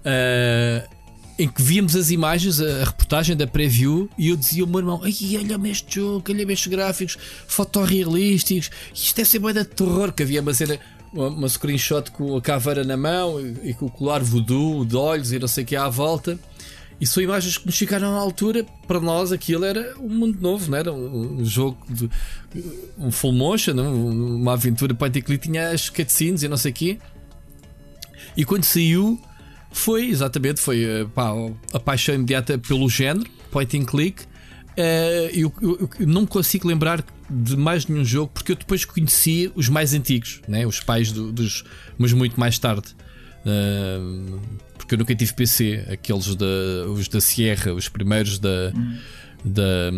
Uh, 0.00 1.00
em 1.38 1.48
que 1.48 1.62
víamos 1.62 1.96
as 1.96 2.10
imagens, 2.10 2.60
a, 2.60 2.82
a 2.82 2.84
reportagem 2.84 3.36
da 3.36 3.46
preview, 3.46 4.10
e 4.18 4.28
eu 4.28 4.36
dizia 4.36 4.62
ao 4.64 4.68
meu 4.68 4.80
irmão: 4.80 5.00
Ai, 5.02 5.14
olha-me 5.38 5.70
este 5.70 5.94
jogo, 6.00 6.24
olha-me 6.28 6.52
estes 6.52 6.66
gráficos 6.66 7.16
fotorrealísticos, 7.46 8.70
isto 8.92 9.16
deve 9.16 9.28
ser 9.28 9.38
bem 9.38 9.54
de 9.54 9.64
terror. 9.64 10.12
Que 10.12 10.24
havia 10.24 10.42
uma 10.42 10.52
cena, 10.52 10.78
uma 11.12 11.48
screenshot 11.48 12.10
com 12.10 12.36
a 12.36 12.42
caveira 12.42 12.84
na 12.84 12.96
mão 12.96 13.40
e, 13.40 13.70
e 13.70 13.74
com 13.74 13.86
o 13.86 13.90
colar 13.90 14.22
voodoo 14.22 14.84
de 14.84 14.96
olhos 14.96 15.32
e 15.32 15.38
não 15.38 15.48
sei 15.48 15.64
o 15.64 15.66
que 15.66 15.76
à 15.76 15.88
volta. 15.88 16.38
E 17.00 17.06
são 17.06 17.22
imagens 17.22 17.56
que 17.56 17.64
nos 17.64 17.78
ficaram 17.78 18.10
na 18.12 18.18
altura, 18.18 18.64
para 18.86 19.00
nós 19.00 19.32
aquilo 19.32 19.64
era 19.64 19.96
um 19.98 20.08
mundo 20.10 20.38
novo, 20.40 20.70
não 20.70 20.76
era? 20.76 20.92
Um, 20.92 21.40
um 21.40 21.44
jogo 21.46 21.78
de 21.88 22.10
um 22.98 23.10
full 23.10 23.32
motion, 23.32 23.72
um- 23.72 24.36
uma 24.36 24.52
aventura 24.52 24.92
point 24.94 25.18
and 25.18 25.22
click, 25.22 25.48
tinha 25.48 25.70
as 25.70 25.88
cutscenes 25.88 26.42
e 26.42 26.48
não 26.48 26.58
sei 26.58 26.70
o 26.72 26.74
quê. 26.74 26.98
E 28.36 28.44
quando 28.44 28.64
saiu, 28.64 29.18
foi 29.72 30.08
exatamente 30.10 30.60
foi 30.60 30.84
eh, 30.84 31.06
pá, 31.14 31.30
a 31.72 31.80
paixão 31.80 32.14
imediata 32.14 32.58
pelo 32.58 32.88
género, 32.88 33.28
point 33.50 33.76
and 33.78 33.84
click. 33.86 34.24
Eh, 34.76 35.30
eu, 35.32 35.52
eu- 35.62 35.90
eu 36.00 36.06
não 36.06 36.26
consigo 36.26 36.68
lembrar 36.68 37.04
de 37.30 37.56
mais 37.56 37.86
nenhum 37.86 38.04
jogo 38.04 38.30
porque 38.34 38.52
eu 38.52 38.56
depois 38.56 38.84
conheci 38.84 39.50
os 39.54 39.68
mais 39.68 39.94
antigos, 39.94 40.40
né? 40.46 40.66
os 40.66 40.80
pais 40.80 41.12
do- 41.12 41.32
dos, 41.32 41.64
mas 41.96 42.12
muito 42.12 42.38
mais 42.38 42.58
tarde. 42.58 42.88
Porque 44.76 44.94
eu 44.94 44.98
nunca 44.98 45.14
tive 45.14 45.32
PC, 45.34 45.84
aqueles 45.90 46.34
da, 46.34 46.46
os 46.88 47.08
da 47.08 47.20
Sierra, 47.20 47.72
os 47.72 47.88
primeiros 47.88 48.38
da. 48.38 48.72
da 49.44 49.90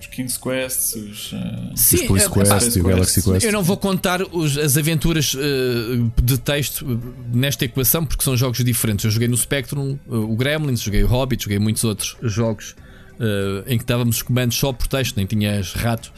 Os 0.00 0.06
King's 0.06 0.36
Quest, 0.36 0.94
os. 0.96 1.32
eh, 1.32 1.70
Sim, 1.74 1.96
os 1.96 2.02
Police 2.02 2.26
é- 2.26 2.30
Quest 2.30 2.76
e 2.76 2.80
o 2.80 2.84
Galaxy 2.84 3.22
Quest. 3.22 3.46
eu 3.46 3.52
não 3.52 3.62
vou 3.62 3.76
contar 3.76 4.22
os- 4.22 4.56
as 4.58 4.76
aventuras 4.76 5.34
eh, 5.38 6.20
de 6.22 6.38
texto 6.38 6.86
eh, 6.88 7.36
nesta 7.36 7.64
equação 7.64 8.04
porque 8.04 8.22
são 8.22 8.36
jogos 8.36 8.62
diferentes. 8.64 9.04
Eu 9.04 9.10
joguei 9.10 9.28
no 9.28 9.36
Spectrum, 9.36 9.92
eh, 10.06 10.14
o 10.14 10.36
Gremlins, 10.36 10.80
joguei 10.82 11.02
o 11.02 11.06
Hobbit, 11.06 11.42
joguei 11.44 11.58
muitos 11.58 11.82
outros 11.84 12.16
jogos 12.22 12.74
em 13.66 13.76
que 13.78 13.84
dávamos 13.84 14.16
os 14.16 14.22
comandos 14.22 14.56
só 14.56 14.72
por 14.72 14.86
texto, 14.86 15.14
nem 15.16 15.26
tinhas 15.26 15.74
rato. 15.74 16.10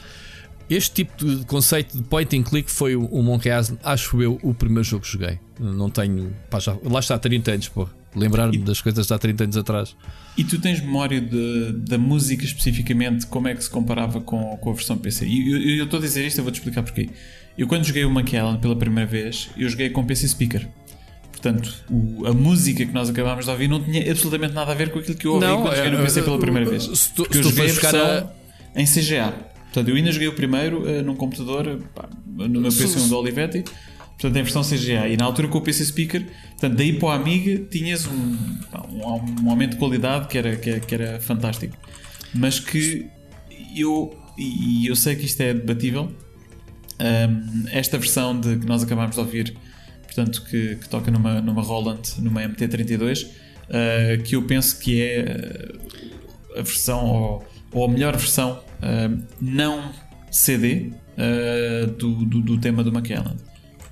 Este 0.73 0.91
tipo 1.03 1.25
de 1.25 1.45
conceito 1.45 1.97
de 1.97 2.03
point 2.03 2.35
and 2.37 2.43
click 2.43 2.69
foi 2.69 2.95
o, 2.95 3.05
o 3.05 3.21
Monkey 3.23 3.49
Island, 3.49 3.79
acho 3.83 4.21
eu, 4.21 4.39
o 4.43 4.53
primeiro 4.53 4.83
jogo 4.83 5.03
que 5.03 5.11
joguei. 5.11 5.39
Não 5.59 5.89
tenho. 5.89 6.35
Pá, 6.49 6.59
já, 6.59 6.75
lá 6.83 6.99
está 6.99 7.15
há 7.15 7.19
30 7.19 7.51
anos, 7.51 7.67
pô. 7.69 7.87
Lembrar-me 8.15 8.59
das 8.59 8.79
coisas 8.79 9.07
de 9.07 9.13
há 9.13 9.17
30 9.17 9.43
anos 9.45 9.57
atrás. 9.57 9.95
E 10.37 10.43
tu 10.43 10.59
tens 10.59 10.79
memória 10.79 11.19
de, 11.19 11.71
da 11.73 11.97
música 11.97 12.43
especificamente, 12.45 13.25
como 13.25 13.47
é 13.47 13.55
que 13.55 13.63
se 13.63 13.69
comparava 13.69 14.21
com, 14.21 14.55
com 14.57 14.69
a 14.69 14.73
versão 14.73 14.97
PC? 14.97 15.25
E 15.25 15.77
eu- 15.79 15.83
estou 15.85 15.97
a 15.97 16.01
dizer 16.01 16.25
isto, 16.25 16.37
eu 16.37 16.43
vou-te 16.43 16.55
explicar 16.57 16.83
porquê. 16.83 17.09
Eu 17.57 17.67
quando 17.67 17.83
joguei 17.83 18.05
o 18.05 18.09
Monkey 18.11 18.35
Island 18.37 18.59
pela 18.59 18.75
primeira 18.75 19.09
vez, 19.09 19.49
eu 19.57 19.67
joguei 19.67 19.89
com 19.89 20.03
PC 20.05 20.27
Speaker. 20.27 20.67
Portanto, 21.31 21.73
o- 21.89 22.25
a 22.27 22.33
música 22.33 22.85
que 22.85 22.91
nós 22.93 23.09
acabámos 23.09 23.45
de 23.45 23.51
ouvir 23.51 23.67
não 23.67 23.83
tinha 23.83 24.09
absolutamente 24.11 24.53
nada 24.53 24.71
a 24.71 24.75
ver 24.75 24.91
com 24.91 24.99
aquilo 24.99 25.17
que 25.17 25.25
eu 25.27 25.33
ouvi 25.33 25.45
Não, 25.45 25.61
quando 25.63 25.75
joguei 25.75 25.91
no 25.91 25.97
é, 25.99 26.01
PC 26.03 26.21
pela 26.21 26.35
é, 26.35 26.39
primeira 26.39 26.69
vez. 26.69 26.83
se 26.83 27.13
tu- 27.13 27.23
se 27.23 27.29
tu 27.41 27.43
joguei 27.43 27.69
a 27.69 27.73
versão 27.73 28.31
em 28.75 28.85
CGA. 28.85 29.33
Portanto, 29.73 29.89
eu 29.89 29.95
ainda 29.95 30.11
joguei 30.11 30.27
o 30.27 30.33
primeiro 30.33 30.87
eh, 30.87 31.01
num 31.01 31.15
computador, 31.15 31.79
pá, 31.95 32.07
no 32.27 32.47
meu 32.61 32.71
PC1 32.85 33.07
do 33.09 33.17
Olivetti, 33.17 33.63
portanto, 33.63 34.37
em 34.37 34.43
versão 34.43 34.61
CGA. 34.61 35.07
E 35.07 35.17
na 35.17 35.25
altura 35.25 35.47
com 35.47 35.57
o 35.57 35.61
PC 35.61 35.83
Speaker, 35.85 36.25
portanto, 36.51 36.75
daí 36.75 36.93
para 36.93 37.07
o 37.07 37.11
Amiga 37.11 37.57
tinhas 37.71 38.05
um, 38.05 38.11
um, 38.13 39.43
um 39.45 39.49
aumento 39.49 39.71
de 39.71 39.77
qualidade 39.77 40.27
que 40.27 40.37
era, 40.37 40.55
que, 40.55 40.69
era- 40.69 40.79
que 40.79 40.93
era 40.95 41.19
fantástico. 41.19 41.75
Mas 42.35 42.59
que 42.59 43.07
eu, 43.75 44.15
e 44.37 44.85
eu 44.87 44.95
sei 44.95 45.15
que 45.15 45.25
isto 45.25 45.41
é 45.41 45.53
debatível, 45.55 46.11
hum, 46.99 47.65
esta 47.71 47.97
versão 47.97 48.39
de, 48.39 48.57
que 48.57 48.65
nós 48.67 48.83
acabámos 48.83 49.15
de 49.15 49.21
ouvir, 49.21 49.55
portanto, 50.03 50.43
que, 50.49 50.75
que 50.75 50.87
toca 50.89 51.09
numa, 51.09 51.41
numa 51.41 51.61
Roland, 51.63 52.01
numa 52.19 52.41
MT32, 52.43 53.25
uh, 53.25 54.23
que 54.23 54.35
eu 54.35 54.43
penso 54.43 54.79
que 54.79 55.01
é 55.01 55.79
uh, 56.55 56.59
a 56.59 56.61
versão, 56.61 57.05
ou, 57.05 57.47
ou 57.71 57.85
a 57.85 57.87
melhor 57.87 58.15
versão 58.15 58.59
uh, 58.83 59.23
não 59.41 59.91
CD 60.31 60.91
uh, 61.17 61.87
do, 61.91 62.25
do, 62.25 62.41
do 62.41 62.57
tema 62.59 62.83
do 62.83 62.91
McKellen. 62.91 63.37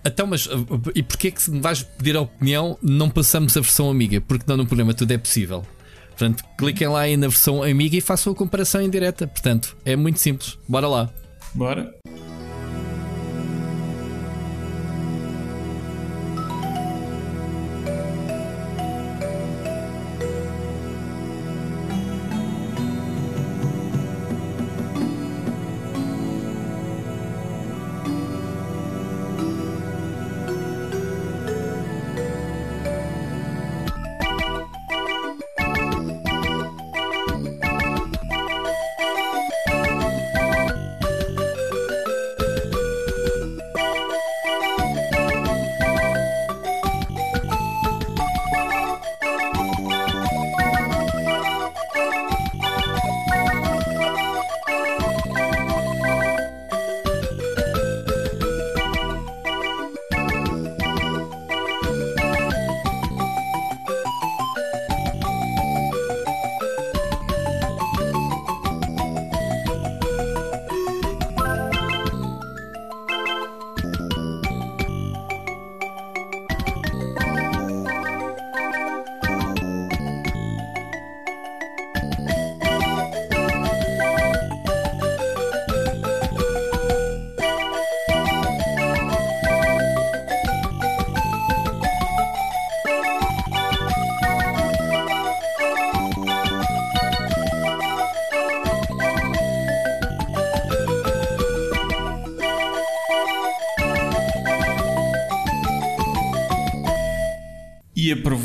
Então, 0.03 0.27
mas 0.27 0.47
uh, 0.47 0.67
e 0.95 1.03
porquê 1.03 1.31
que 1.31 1.41
se 1.41 1.51
me 1.51 1.61
vais 1.61 1.83
pedir 1.83 2.17
a 2.17 2.21
opinião? 2.21 2.77
Não 2.81 3.09
passamos 3.09 3.55
a 3.55 3.61
versão 3.61 3.89
amiga, 3.89 4.19
porque 4.21 4.45
não 4.47 4.57
no 4.57 4.65
programa 4.65 4.93
tudo 4.93 5.11
é 5.11 5.17
possível. 5.17 5.65
Portanto, 6.09 6.43
cliquem 6.57 6.87
lá 6.87 7.01
aí 7.01 7.17
na 7.17 7.27
versão 7.27 7.63
amiga 7.63 7.95
e 7.95 8.01
façam 8.01 8.33
a 8.33 8.35
comparação 8.35 8.81
em 8.81 8.89
direta. 8.89 9.27
Portanto, 9.27 9.75
é 9.85 9.95
muito 9.95 10.19
simples. 10.19 10.57
Bora 10.67 10.87
lá. 10.87 11.09
Bora? 11.55 11.93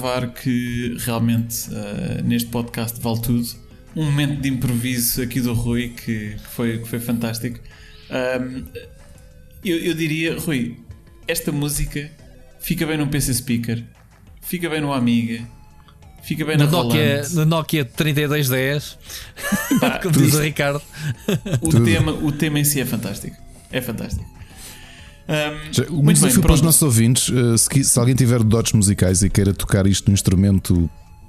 Provar 0.07 0.29
que 0.29 0.97
realmente 1.01 1.69
uh, 1.71 2.23
neste 2.25 2.49
podcast 2.49 3.01
vale 3.01 3.21
tudo. 3.21 3.47
Um 3.95 4.05
momento 4.05 4.41
de 4.41 4.49
improviso 4.49 5.23
aqui 5.23 5.41
do 5.41 5.53
Rui 5.53 5.89
que, 5.89 6.35
que 6.35 6.49
foi, 6.51 6.79
que 6.79 6.89
foi 6.89 7.01
fantástico. 7.01 7.59
Um, 8.11 8.65
eu, 9.65 9.79
eu 9.79 9.95
diria, 9.95 10.39
Rui, 10.39 10.79
esta 11.27 11.51
música 11.51 12.11
fica 12.61 12.87
bem 12.87 12.99
no 12.99 13.09
PC 13.09 13.35
Speaker, 13.35 13.83
fica 14.43 14.69
bem 14.69 14.81
no 14.81 14.93
Amiga, 14.93 15.43
fica 16.23 16.45
bem 16.45 16.57
Na 16.57 16.67
na 16.67 16.71
Nokia, 16.71 17.23
na 17.33 17.45
Nokia 17.45 17.85
3210, 17.85 18.99
como 20.03 20.15
diz 20.19 20.35
o 20.35 20.41
Ricardo. 20.43 20.83
O 21.63 21.81
tema, 21.83 22.13
o 22.13 22.31
tema 22.31 22.61
em 22.61 22.65
si 22.65 22.81
é 22.81 22.85
fantástico. 22.85 23.37
É 23.73 23.81
fantástico. 23.81 24.36
Um, 25.29 25.95
muito 25.95 26.05
bem, 26.05 26.15
desafio 26.15 26.41
para 26.43 26.53
os 26.53 26.63
nossos 26.63 26.83
ouvintes: 26.83 27.29
uh, 27.29 27.59
se, 27.59 27.85
se 27.85 27.99
alguém 27.99 28.15
tiver 28.15 28.43
dotes 28.43 28.73
musicais 28.73 29.23
e 29.23 29.29
queira 29.31 29.53
tocar 29.53 29.87
isto 29.87 30.07
num 30.09 30.15
instrumento 30.15 30.75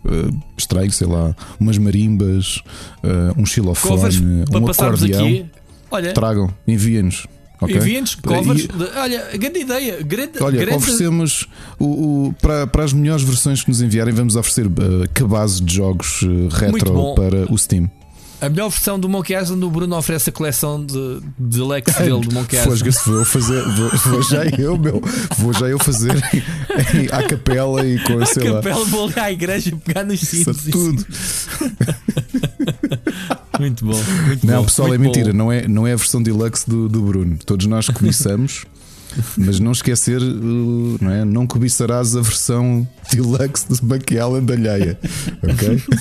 uh, 0.06 0.40
estranho, 0.58 0.92
sei 0.92 1.08
lá, 1.08 1.36
umas 1.60 1.78
marimbas, 1.78 2.62
uh, 3.04 3.40
um 3.42 3.46
xilofone, 3.46 3.96
Covers 3.96 4.20
um 4.20 4.68
acordeão. 4.68 5.50
Olha, 5.90 6.14
tragam, 6.14 6.54
enviem-nos. 6.68 7.26
ok? 7.62 7.76
enviem-nos 7.76 8.14
covers. 8.16 8.66
E- 8.66 8.68
de- 8.68 8.98
olha, 8.98 9.38
grande 9.38 9.60
ideia. 9.62 10.04
Grande, 10.04 10.34
Olha, 10.42 10.60
grande- 10.60 10.76
oferecemos 10.76 11.48
o, 11.80 11.86
o- 12.28 12.34
para, 12.42 12.68
para 12.68 12.84
as 12.84 12.94
melhores 12.94 13.24
versões 13.24 13.64
que 13.64 13.70
nos 13.70 13.82
enviarem, 13.82 14.14
vamos 14.14 14.36
oferecer 14.36 14.68
uh, 14.68 14.72
cabazes 15.14 15.60
de 15.62 15.74
jogos 15.74 16.22
retro 16.52 17.16
para 17.16 17.52
o 17.52 17.58
Steam. 17.58 17.90
A 18.40 18.50
melhor 18.50 18.70
versão 18.70 19.00
do 19.00 19.10
Monkey 19.10 19.34
Island, 19.36 19.66
o 19.66 19.70
Bruno 19.72 19.96
oferece 19.98 20.30
a 20.30 20.34
coleção 20.34 20.86
de, 20.86 21.22
de 21.40 21.60
Lex 21.60 21.92
dele 21.96 22.22
do 22.22 22.32
Monkey 22.36 22.56
Island. 22.56 22.84
Vou 23.06 23.26
fazer, 23.26 23.64
vou, 23.64 23.90
vou 23.90 24.22
já 24.22 24.46
eu, 24.46 24.78
meu, 24.78 25.02
vou 25.40 25.52
já 25.54 25.66
eu 25.66 25.80
fazer 25.80 26.12
em, 26.34 27.06
em- 27.06 27.08
à 27.12 27.24
capela 27.28 27.84
e 27.84 27.98
com, 28.04 28.20
A 28.20 28.26
sei 28.28 28.48
lá, 28.50 28.58
capela, 28.62 28.86
vou 28.86 29.06
ali 29.06 29.20
à 29.20 29.32
igreja 29.32 29.76
pegar 29.84 30.04
nos 30.04 30.22
isso 30.22 30.54
sinos. 30.54 30.64
tudo. 30.66 31.04
Muito 33.60 33.86
bom. 33.86 34.00
Muito 34.28 34.46
Não, 34.46 34.60
bom, 34.60 34.66
pessoal, 34.66 34.94
é 34.94 34.98
muito 35.00 35.16
mentira, 35.16 35.32
bom. 35.32 35.38
não 35.38 35.52
é, 35.52 35.68
não 35.68 35.88
é 35.88 35.94
a 35.94 35.96
versão 35.96 36.22
deluxe 36.22 36.70
do, 36.70 36.88
do 36.88 37.02
Bruno. 37.02 37.40
Todos 37.44 37.66
nós 37.66 37.88
cobiçamos, 37.88 38.66
mas 39.36 39.60
não 39.60 39.72
esquecer, 39.72 40.22
uh, 40.22 40.98
não, 41.02 41.10
é? 41.12 41.26
não 41.26 41.48
cobiçarás 41.48 42.16
a 42.16 42.22
versão 42.22 42.88
deluxe 43.12 43.68
do 43.68 43.76
Bucky 43.82 44.20
Allen 44.20 44.46
da 44.46 44.54
alheia. 44.54 45.00
Ok? 45.42 45.82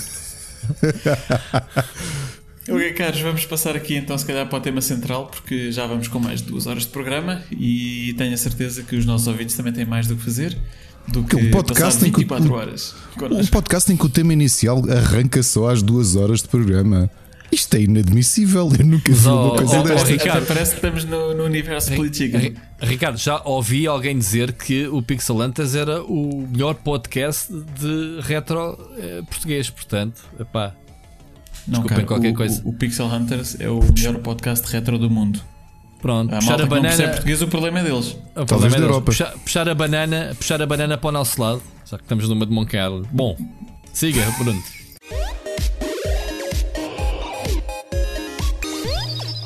Ok, 2.69 2.93
caros, 2.95 3.21
vamos 3.21 3.47
passar 3.47 3.77
aqui 3.77 3.95
então, 3.95 4.19
se 4.19 4.27
calhar, 4.27 4.45
para 4.49 4.59
o 4.59 4.61
tema 4.61 4.81
central, 4.81 5.27
porque 5.27 5.71
já 5.71 5.87
vamos 5.87 6.09
com 6.09 6.19
mais 6.19 6.43
de 6.43 6.49
duas 6.49 6.67
horas 6.67 6.83
de 6.83 6.89
programa 6.89 7.41
e 7.53 8.13
tenho 8.19 8.35
a 8.35 8.37
certeza 8.37 8.83
que 8.83 8.97
os 8.97 9.07
nossos 9.07 9.29
ouvintes 9.29 9.55
também 9.57 9.73
têm 9.73 9.85
mais 9.85 10.09
do 10.09 10.17
que 10.17 10.25
fazer 10.25 10.59
do 11.07 11.23
que 11.23 11.37
Um 11.37 11.51
podcast 11.53 11.85
passar 11.85 12.07
em 12.09 12.11
que 12.11 12.17
o- 12.17 12.21
24 12.23 12.53
horas 12.53 12.95
Um 13.31 13.47
podcast 13.47 13.93
em 13.93 13.97
que 13.97 14.05
o 14.05 14.09
tema 14.09 14.33
inicial 14.33 14.83
arranca 14.91 15.45
só 15.45 15.69
às 15.69 15.81
duas 15.81 16.17
horas 16.17 16.43
de 16.43 16.49
programa. 16.49 17.09
Isto 17.53 17.77
é 17.77 17.83
inadmissível. 17.83 18.73
Eu 18.77 18.85
nunca 18.85 19.13
vi 19.13 19.29
uma 19.29 19.53
oh, 19.53 19.57
coisa 19.57 19.79
oh, 19.79 19.83
destas. 19.85 20.03
parece, 20.03 20.13
Ricardo. 20.13 20.47
parece 20.47 20.71
que 20.73 20.77
estamos 20.79 21.05
no, 21.05 21.33
no 21.35 21.45
universo. 21.45 21.91
Ri- 21.91 22.57
Ricardo, 22.81 23.17
já 23.17 23.41
ouvi 23.45 23.87
alguém 23.87 24.19
dizer 24.19 24.53
que 24.53 24.87
o 24.89 25.01
Pixelantas 25.01 25.75
era 25.75 26.03
o 26.03 26.47
melhor 26.51 26.75
podcast 26.75 27.51
de 27.53 28.21
retro 28.23 28.79
eh, 28.99 29.23
português, 29.29 29.71
portanto, 29.71 30.23
epá, 30.39 30.75
Não, 31.67 31.81
desculpem 31.81 31.97
cara, 32.05 32.07
qualquer 32.07 32.33
o, 32.33 32.35
coisa. 32.35 32.63
O, 32.65 32.69
o 32.69 32.73
Pixel 32.75 33.07
Hunters 33.07 33.59
é 33.61 33.71
o 33.71 33.81
melhor 33.83 34.19
podcast 34.19 34.71
retro 34.71 34.99
do 34.99 35.09
mundo. 35.09 35.41
pronto, 36.03 36.35
A 36.35 36.39
puxar 36.39 36.53
a 36.53 36.57
que 36.57 36.63
não 36.65 36.69
banana, 36.69 37.09
português, 37.09 37.41
o 37.43 37.49
problema 37.49 37.79
é 37.81 37.83
deles. 37.85 38.09
o 38.09 38.17
Talvez 38.45 38.47
problema 38.47 38.67
é 38.67 38.71
da 38.71 38.77
deles. 38.77 38.83
Europa. 38.91 39.05
puxar, 39.07 39.33
puxar 39.39 39.69
a 39.71 39.75
banana, 39.75 40.35
puxar 40.39 40.61
a 40.63 40.67
banana 40.67 40.99
para 40.99 41.09
o 41.09 41.13
nosso 41.13 41.41
lado, 41.41 41.63
já 41.91 41.97
que 41.97 42.05
estamos 42.05 42.29
numa 42.29 42.45
de 42.45 42.53
Island. 42.55 43.09
Bom, 43.11 43.37
siga, 43.95 44.23
Bruno. 44.39 44.63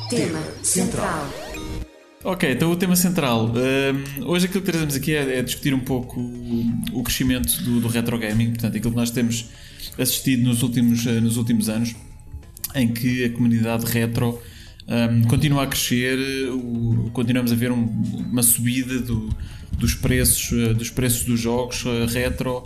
Tema 0.09 0.41
central. 0.63 1.40
Ok, 2.23 2.51
então 2.51 2.71
o 2.71 2.75
tema 2.75 2.95
central. 2.95 3.51
Um, 3.51 4.27
hoje 4.27 4.45
aquilo 4.45 4.63
que 4.63 4.69
trazemos 4.69 4.95
aqui 4.95 5.15
é, 5.15 5.39
é 5.39 5.41
discutir 5.41 5.73
um 5.73 5.79
pouco 5.79 6.19
o, 6.19 6.99
o 6.99 7.03
crescimento 7.03 7.63
do, 7.63 7.81
do, 7.81 7.87
retro 7.87 8.17
gaming, 8.19 8.51
portanto, 8.51 8.77
aquilo 8.77 8.91
que 8.91 8.97
nós 8.97 9.09
temos 9.09 9.49
assistido 9.97 10.43
nos 10.43 10.61
últimos, 10.61 11.03
uh, 11.07 11.19
nos 11.19 11.37
últimos 11.37 11.67
anos, 11.67 11.95
em 12.75 12.93
que 12.93 13.25
a 13.25 13.29
comunidade 13.31 13.85
retro 13.85 14.39
um, 14.87 15.23
continua 15.23 15.63
a 15.63 15.67
crescer, 15.67 16.19
o, 16.51 17.09
continuamos 17.11 17.51
a 17.51 17.55
ver 17.55 17.71
um, 17.71 17.85
uma 17.85 18.43
subida 18.43 18.99
do, 18.99 19.27
dos, 19.79 19.95
preços, 19.95 20.51
uh, 20.51 20.75
dos 20.75 20.91
preços 20.91 21.25
dos 21.25 21.39
jogos 21.39 21.83
uh, 21.85 22.05
retro. 22.05 22.63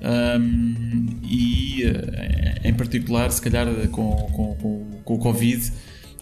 Um, 0.00 1.20
e 1.24 1.84
em 2.64 2.74
particular, 2.74 3.30
se 3.30 3.40
calhar 3.40 3.66
com, 3.88 4.10
com, 4.32 4.54
com, 4.56 5.00
com 5.04 5.14
o 5.14 5.18
Covid, 5.18 5.72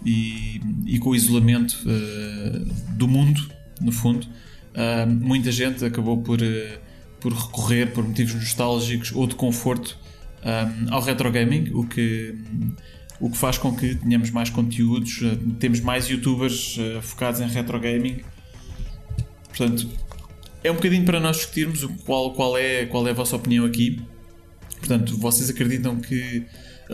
e, 0.05 0.61
e 0.87 0.99
com 0.99 1.11
o 1.11 1.17
isolamento 1.17 1.79
uh, 1.85 2.95
do 2.95 3.07
mundo, 3.07 3.51
no 3.81 3.93
fundo, 3.93 4.27
uh, 4.27 5.09
muita 5.09 5.53
gente 5.53 5.85
acabou 5.85 6.23
por, 6.23 6.41
uh, 6.41 6.79
por 7.21 7.33
recorrer, 7.33 7.93
por 7.93 8.07
motivos 8.07 8.35
nostálgicos 8.35 9.13
ou 9.13 9.27
de 9.27 9.35
conforto, 9.35 9.99
ao 10.91 11.03
retro 11.03 11.31
gaming, 11.31 11.71
o 11.75 11.87
que, 11.87 12.35
o 13.21 13.29
que 13.29 13.37
faz 13.37 13.59
com 13.59 13.77
que 13.77 13.95
tenhamos 13.95 14.31
mais 14.31 14.49
conteúdos, 14.49 15.21
temos 15.59 15.81
mais 15.81 16.09
youtubers 16.09 16.79
focados 17.03 17.43
em 17.43 17.47
retro 17.47 17.79
gaming. 17.79 18.21
Portanto, 19.49 19.87
é 20.65 20.71
um 20.71 20.77
bocadinho 20.77 21.05
para 21.05 21.21
nós 21.21 21.37
discutirmos 21.37 21.85
qual, 22.07 22.33
qual, 22.33 22.57
é, 22.57 22.87
qual 22.87 23.07
é 23.07 23.11
a 23.11 23.13
vossa 23.13 23.37
opinião 23.37 23.67
aqui. 23.67 24.01
Portanto, 24.79 25.15
vocês 25.19 25.51
acreditam 25.51 25.97
que 25.97 26.47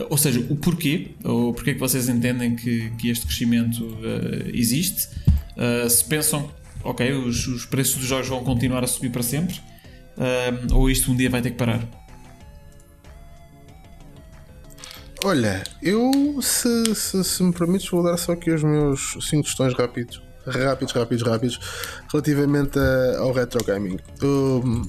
ou 0.09 0.17
seja, 0.17 0.39
o 0.49 0.55
porquê, 0.55 1.11
ou 1.23 1.53
porquê 1.53 1.73
que 1.73 1.79
vocês 1.79 2.07
entendem 2.09 2.55
que, 2.55 2.91
que 2.91 3.09
este 3.09 3.25
crescimento 3.25 3.83
uh, 3.83 4.49
existe, 4.53 5.07
uh, 5.55 5.89
se 5.89 6.03
pensam, 6.05 6.51
ok, 6.83 7.11
os, 7.13 7.47
os, 7.47 7.65
preços 7.65 7.95
dos 7.95 8.07
jogos 8.07 8.27
vão 8.27 8.43
continuar 8.43 8.83
a 8.83 8.87
subir 8.87 9.11
para 9.11 9.23
sempre, 9.23 9.55
uh, 10.17 10.75
ou 10.75 10.89
isto 10.89 11.11
um 11.11 11.15
dia 11.15 11.29
vai 11.29 11.41
ter 11.41 11.51
que 11.51 11.57
parar? 11.57 11.87
Olha, 15.23 15.63
eu, 15.81 16.39
se, 16.41 16.95
se, 16.95 17.23
se 17.23 17.43
me 17.43 17.51
permites, 17.51 17.89
vou 17.89 18.03
dar 18.03 18.17
só 18.17 18.33
aqui 18.33 18.51
os 18.51 18.63
meus 18.63 19.17
5 19.19 19.43
questões 19.43 19.73
rápidos 19.73 20.21
rápidos, 20.47 20.93
rápidos, 20.93 21.23
rápidos 21.23 21.59
relativamente 22.11 22.79
a, 22.79 23.19
ao 23.19 23.31
retro 23.33 23.63
gaming. 23.63 23.97
Um, 24.23 24.83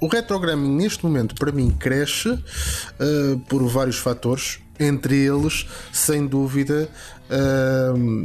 o 0.00 0.06
retrograming 0.06 0.76
neste 0.76 1.04
momento 1.04 1.34
para 1.34 1.52
mim 1.52 1.70
cresce 1.70 2.30
uh, 2.30 3.38
por 3.48 3.62
vários 3.68 3.98
fatores, 3.98 4.58
entre 4.78 5.16
eles, 5.16 5.66
sem 5.92 6.26
dúvida, 6.26 6.88
uh, 7.30 8.20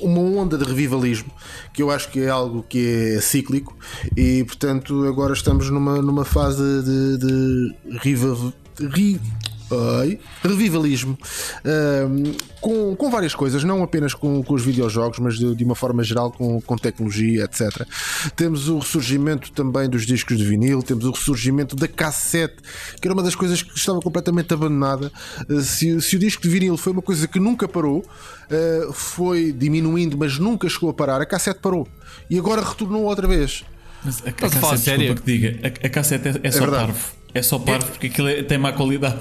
uma 0.00 0.20
onda 0.20 0.56
de 0.56 0.64
revivalismo 0.64 1.32
que 1.72 1.82
eu 1.82 1.90
acho 1.90 2.10
que 2.10 2.20
é 2.20 2.28
algo 2.28 2.64
que 2.68 3.14
é 3.16 3.20
cíclico 3.20 3.76
e 4.16 4.44
portanto 4.44 5.06
agora 5.06 5.32
estamos 5.32 5.70
numa, 5.70 6.00
numa 6.02 6.24
fase 6.24 6.62
de, 6.82 7.18
de 7.18 7.74
revival, 7.98 8.52
Oi. 9.72 10.18
Revivalismo. 10.42 11.18
Um, 11.64 12.32
com, 12.60 12.94
com 12.94 13.10
várias 13.10 13.34
coisas, 13.34 13.64
não 13.64 13.82
apenas 13.82 14.12
com, 14.12 14.42
com 14.42 14.54
os 14.54 14.62
videojogos, 14.62 15.18
mas 15.18 15.38
de, 15.38 15.54
de, 15.54 15.64
uma 15.64 15.74
forma 15.74 16.04
geral 16.04 16.30
com, 16.30 16.60
com 16.60 16.76
tecnologia, 16.76 17.44
etc. 17.44 17.86
Temos 18.36 18.68
o 18.68 18.78
ressurgimento 18.78 19.50
também 19.52 19.88
dos 19.88 20.04
discos 20.04 20.36
de 20.36 20.44
vinil, 20.44 20.82
temos 20.82 21.06
o 21.06 21.10
ressurgimento 21.10 21.74
da 21.74 21.88
cassete, 21.88 22.56
que 23.00 23.08
era 23.08 23.14
uma 23.14 23.22
das 23.22 23.34
coisas 23.34 23.62
que 23.62 23.76
estava 23.76 24.00
completamente 24.00 24.52
abandonada. 24.52 25.10
Uh, 25.48 25.60
se, 25.60 26.00
se, 26.02 26.16
o 26.16 26.18
disco 26.18 26.42
de 26.42 26.48
vinil 26.50 26.76
foi 26.76 26.92
uma 26.92 27.02
coisa 27.02 27.26
que 27.26 27.40
nunca 27.40 27.66
parou, 27.66 28.00
uh, 28.00 28.92
foi 28.92 29.52
diminuindo, 29.52 30.18
mas 30.18 30.38
nunca 30.38 30.68
chegou 30.68 30.90
a 30.90 30.94
parar, 30.94 31.20
a 31.20 31.26
cassete 31.26 31.60
parou. 31.60 31.88
E 32.28 32.38
agora 32.38 32.62
retornou 32.62 33.04
outra 33.04 33.26
vez. 33.26 33.64
Mas 34.04 34.22
a, 34.26 34.28
a 34.28 34.32
cassete, 34.32 34.78
sério? 34.78 35.14
que 35.14 35.22
diga, 35.24 35.58
a, 35.62 35.86
a 35.86 35.88
cassete 35.88 36.28
é, 36.28 36.30
é, 36.32 36.40
é 36.42 36.50
só 36.50 36.60
verdade. 36.60 36.86
parvo. 36.86 37.22
É 37.34 37.42
só 37.42 37.58
parvo 37.58 37.86
porque 37.86 38.08
aquilo 38.08 38.28
é, 38.28 38.42
tem 38.42 38.58
má 38.58 38.72
qualidade. 38.72 39.18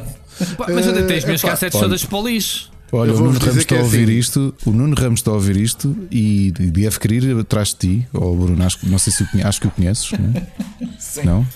Mas 0.57 0.87
ainda 0.87 1.03
tens 1.03 1.25
minhas 1.25 1.41
cassetes 1.41 1.79
todas 1.79 2.03
para 2.05 2.17
o 2.17 2.27
lixo. 2.27 2.71
Olha, 2.93 3.13
o 3.13 3.19
Nuno 3.19 3.39
Ramos 3.39 3.57
está 3.57 3.75
a 3.75 3.77
é 3.77 3.81
ouvir 3.81 4.03
assim. 4.03 4.17
isto, 4.17 4.53
o 4.65 4.71
Nuno 4.71 4.95
Ramos 4.95 5.21
está 5.21 5.31
a 5.31 5.35
ouvir 5.35 5.55
isto 5.55 5.95
e 6.11 6.51
deve 6.51 6.99
querer 6.99 7.39
atrás 7.39 7.69
de 7.69 7.75
ti, 7.75 8.07
ou 8.11 8.35
Bruno, 8.35 8.61
acho, 8.65 8.79
não 8.83 8.99
sei 8.99 9.13
se 9.13 9.23
o 9.23 9.27
conheces, 9.27 9.47
acho 9.47 9.61
que 9.61 9.67
o 9.67 9.71
conheces, 9.71 10.11
não? 10.11 10.33
É? 10.35 10.47
Sim. 10.99 11.23
Não? 11.23 11.47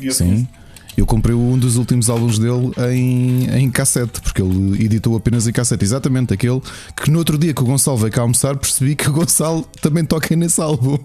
Eu 0.00 0.12
Sim. 0.12 0.48
Eu 0.96 1.06
comprei 1.06 1.34
um 1.34 1.56
dos 1.56 1.76
últimos 1.76 2.10
álbuns 2.10 2.40
dele 2.40 2.72
em, 2.92 3.48
em 3.56 3.70
cassete, 3.70 4.20
porque 4.20 4.42
ele 4.42 4.84
editou 4.84 5.16
apenas 5.16 5.46
em 5.46 5.52
cassete. 5.52 5.84
Exatamente, 5.84 6.34
aquele 6.34 6.60
que 6.96 7.08
no 7.08 7.20
outro 7.20 7.38
dia 7.38 7.54
que 7.54 7.62
o 7.62 7.64
Gonçalo 7.64 7.98
veio 7.98 8.10
cá 8.10 8.22
almoçar, 8.22 8.56
percebi 8.56 8.96
que 8.96 9.08
o 9.08 9.12
Gonçalo 9.12 9.64
também 9.80 10.04
toca 10.04 10.34
nesse 10.34 10.60
álbum. 10.60 10.98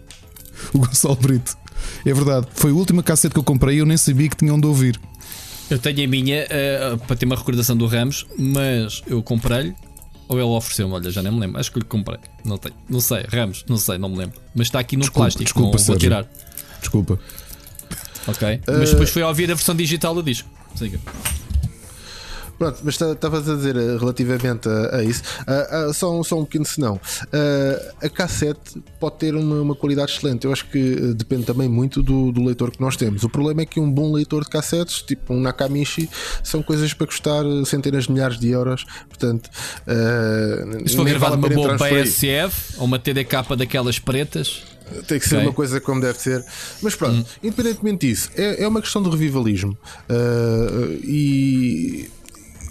o 0.74 0.78
Gonçalo 0.78 1.16
Brito. 1.16 1.56
É 2.04 2.12
verdade, 2.12 2.48
foi 2.52 2.70
a 2.70 2.74
última 2.74 3.02
cassete 3.02 3.32
que 3.32 3.38
eu 3.38 3.44
comprei 3.44 3.76
e 3.76 3.78
eu 3.78 3.86
nem 3.86 3.96
sabia 3.96 4.28
que 4.28 4.36
tinham 4.36 4.60
de 4.60 4.66
ouvir. 4.66 5.00
Eu 5.70 5.78
tenho 5.78 6.04
a 6.04 6.06
minha 6.06 6.44
uh, 6.44 6.98
para 6.98 7.16
ter 7.16 7.26
uma 7.26 7.36
recordação 7.36 7.76
do 7.76 7.86
Ramos, 7.86 8.26
mas 8.38 9.02
eu 9.06 9.22
comprei-lhe. 9.22 9.74
Ou 10.26 10.38
ele 10.38 10.48
ofereceu-me, 10.48 10.94
olha, 10.94 11.10
já 11.10 11.22
nem 11.22 11.32
me 11.32 11.40
lembro. 11.40 11.60
Acho 11.60 11.70
que 11.70 11.78
lhe 11.78 11.84
comprei. 11.84 12.18
Não 12.44 12.56
tenho. 12.56 12.74
Não 12.88 13.00
sei, 13.00 13.24
Ramos, 13.28 13.64
não 13.68 13.76
sei, 13.76 13.98
não 13.98 14.08
me 14.08 14.16
lembro. 14.16 14.40
Mas 14.54 14.68
está 14.68 14.78
aqui 14.78 14.96
no 14.96 15.02
desculpa, 15.02 15.20
plástico. 15.20 15.44
Desculpa, 15.44 15.78
não, 15.78 15.84
vou 15.84 15.96
tirar. 15.96 16.26
Desculpa. 16.80 17.18
Ok. 18.26 18.60
Uh... 18.66 18.78
Mas 18.78 18.90
depois 18.90 19.10
foi 19.10 19.22
a 19.22 19.28
ouvir 19.28 19.50
a 19.50 19.54
versão 19.54 19.74
digital 19.74 20.14
do 20.14 20.22
disco. 20.22 20.48
Siga. 20.74 20.98
Pronto, 22.58 22.80
mas 22.84 23.00
estavas 23.00 23.48
a 23.48 23.56
dizer 23.56 23.76
eh, 23.76 23.96
relativamente 23.98 24.68
a, 24.68 24.96
a 24.96 25.04
isso, 25.04 25.22
uh, 25.40 25.90
uh, 25.90 25.94
só, 25.94 26.18
um, 26.18 26.22
só 26.22 26.38
um 26.38 26.44
pequeno 26.44 26.64
senão. 26.64 26.94
Uh, 26.94 28.06
a 28.06 28.08
cassete 28.08 28.82
pode 29.00 29.16
ter 29.16 29.34
uma, 29.34 29.60
uma, 29.60 29.74
qualidade 29.74 30.12
excelente. 30.12 30.44
Eu 30.44 30.52
acho 30.52 30.66
que 30.66 31.14
depende 31.14 31.44
também 31.44 31.68
muito 31.68 32.02
do, 32.02 32.30
do, 32.30 32.44
leitor 32.44 32.70
que 32.70 32.80
nós 32.80 32.96
temos. 32.96 33.24
O 33.24 33.28
problema 33.28 33.62
é 33.62 33.66
que 33.66 33.80
um 33.80 33.90
bom 33.90 34.12
leitor 34.12 34.44
de 34.44 34.50
cassetes, 34.50 35.02
tipo 35.02 35.34
um 35.34 35.40
Nakamichi, 35.40 36.08
são 36.42 36.62
coisas 36.62 36.92
para 36.94 37.06
custar 37.06 37.44
centenas 37.66 38.04
de 38.04 38.12
milhares 38.12 38.38
de 38.38 38.48
euros. 38.50 38.84
Portanto, 39.08 39.48
uh, 39.48 40.88
se 40.88 40.96
for 40.96 41.04
gravado 41.04 41.40
vale 41.40 41.54
uma 41.54 41.76
boa 41.76 41.76
PSF 41.76 42.74
ou 42.78 42.84
uma 42.84 42.98
TDK 42.98 43.56
daquelas 43.56 43.98
pretas. 43.98 44.62
Tem 45.08 45.18
que 45.18 45.26
ser 45.26 45.36
okay. 45.36 45.48
uma 45.48 45.54
coisa 45.54 45.80
como 45.80 46.00
deve 46.00 46.18
ser. 46.18 46.44
Mas 46.82 46.94
pronto, 46.94 47.16
hum. 47.18 47.24
independentemente 47.42 48.06
disso, 48.06 48.30
é, 48.36 48.62
é 48.62 48.68
uma 48.68 48.82
questão 48.82 49.02
de 49.02 49.08
revivalismo. 49.08 49.76
Uh, 50.08 51.00
e 51.02 52.10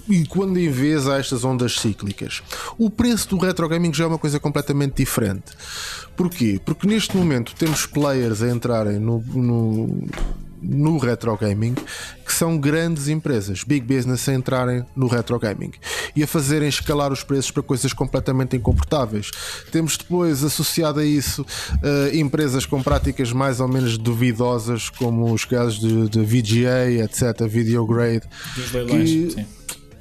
e 0.08 0.26
quando 0.26 0.58
em 0.58 0.70
vez 0.70 1.08
há 1.08 1.18
estas 1.18 1.44
ondas 1.44 1.76
cíclicas. 1.80 2.42
O 2.78 2.90
preço 2.90 3.30
do 3.30 3.38
retro 3.38 3.68
gaming 3.68 3.94
já 3.94 4.04
é 4.04 4.08
uma 4.08 4.18
coisa 4.18 4.40
completamente 4.40 4.96
diferente. 4.96 5.54
Porquê? 6.16 6.60
Porque 6.64 6.88
neste 6.88 7.16
momento 7.16 7.56
temos 7.56 7.86
players 7.86 8.42
a 8.42 8.50
entrarem 8.50 9.00
no, 9.00 9.20
no, 9.34 10.08
no 10.62 10.98
retro 10.98 11.36
gaming 11.38 11.76
que 12.26 12.34
são 12.34 12.58
grandes 12.58 13.08
empresas, 13.08 13.64
big 13.64 13.86
business, 13.86 14.28
a 14.30 14.34
entrarem 14.34 14.86
no 14.96 15.08
retro 15.08 15.38
gaming 15.40 15.72
e 16.16 16.24
a 16.24 16.28
fazerem 16.28 16.70
escalar 16.70 17.12
os 17.12 17.24
preços 17.24 17.52
para 17.52 17.64
coisas 17.64 17.92
completamente 17.94 18.56
incomportáveis. 18.56 19.32
Temos 19.72 19.98
depois 19.98 20.44
associado 20.44 21.00
a 21.00 21.06
isso 21.06 21.42
uh, 21.42 22.16
empresas 22.16 22.66
com 22.66 22.82
práticas 22.82 23.32
mais 23.32 23.60
ou 23.60 23.68
menos 23.68 23.98
duvidosas, 23.98 24.90
como 24.90 25.34
os 25.34 25.46
casos 25.46 25.80
de, 25.80 26.10
de 26.10 26.20
VGA, 26.20 27.04
etc., 27.04 27.48
Video 27.48 27.86
Grade. 27.86 28.24
Dos 28.56 28.72
leilões, 28.72 29.10
que, 29.10 29.32
sim 29.32 29.46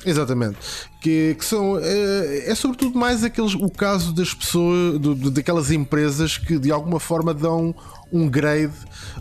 Exatamente. 0.05 0.59
Que, 1.01 1.35
que 1.39 1.45
são. 1.45 1.79
É, 1.79 2.51
é, 2.51 2.55
sobretudo 2.55 2.99
mais 2.99 3.24
aqueles, 3.24 3.55
o 3.55 3.70
caso 3.70 4.12
das 4.12 4.35
pessoas, 4.35 4.99
do, 4.99 5.31
daquelas 5.31 5.70
empresas 5.70 6.37
que 6.37 6.59
de 6.59 6.70
alguma 6.70 7.01
forma 7.01 7.33
dão 7.33 7.74
um 8.12 8.29
grade, 8.29 8.74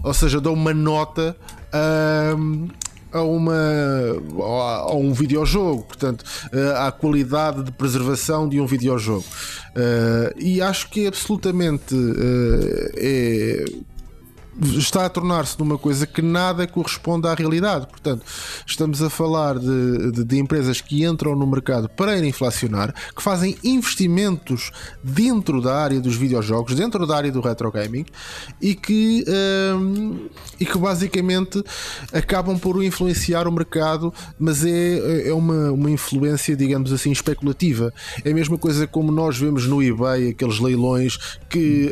ou 0.04 0.14
seja, 0.14 0.42
dão 0.42 0.54
uma 0.54 0.74
nota 0.74 1.36
a, 1.72 3.18
a, 3.18 3.22
uma, 3.22 3.54
a 4.44 4.96
um 4.96 5.14
videojogo, 5.14 5.84
portanto, 5.84 6.26
à 6.78 6.92
qualidade 6.92 7.64
de 7.64 7.72
preservação 7.72 8.50
de 8.50 8.60
um 8.60 8.66
videojogo. 8.66 9.26
Uh, 9.72 10.38
e 10.38 10.62
acho 10.62 10.90
que 10.90 11.06
é 11.06 11.08
absolutamente 11.08 11.96
é 12.98 13.66
está 14.78 15.06
a 15.06 15.10
tornar-se 15.10 15.58
numa 15.58 15.78
coisa 15.78 16.06
que 16.06 16.22
nada 16.22 16.68
corresponde 16.68 17.28
à 17.28 17.34
realidade. 17.34 17.88
Portanto, 17.88 18.24
estamos 18.66 19.02
a 19.02 19.10
falar 19.10 19.58
de, 19.58 20.12
de, 20.12 20.24
de, 20.24 20.38
empresas 20.38 20.80
que 20.82 21.04
entram 21.04 21.36
no 21.36 21.48
mercado 21.48 21.90
para 21.90 22.18
inflacionar, 22.20 22.94
que 23.16 23.22
fazem 23.22 23.58
investimentos 23.64 24.72
dentro 25.04 25.62
da 25.62 25.76
área 25.78 26.00
dos 26.00 26.16
videojogos, 26.16 26.76
dentro 26.76 27.08
da 27.08 27.18
área 27.18 27.32
do 27.32 27.42
retro 27.42 27.72
gaming 27.72 28.06
e 28.62 28.76
que, 28.76 29.26
um, 29.76 30.30
e 30.60 30.66
que 30.66 30.78
basicamente 30.78 31.64
acabam 32.14 32.58
por 32.58 32.84
influenciar 32.84 33.48
o 33.48 33.52
mercado, 33.52 34.14
mas 34.38 34.64
é, 34.64 35.30
é 35.30 35.34
uma, 35.34 35.72
uma 35.72 35.90
influência, 35.90 36.56
digamos 36.56 36.94
assim, 36.94 37.12
especulativa. 37.12 37.94
É 38.24 38.32
a 38.32 38.34
mesma 38.34 38.58
coisa 38.58 38.86
como 38.86 39.12
nós 39.12 39.38
vemos 39.38 39.66
no 39.66 39.82
eBay, 39.82 40.30
aqueles 40.30 40.60
leilões 40.60 41.18
que. 41.50 41.92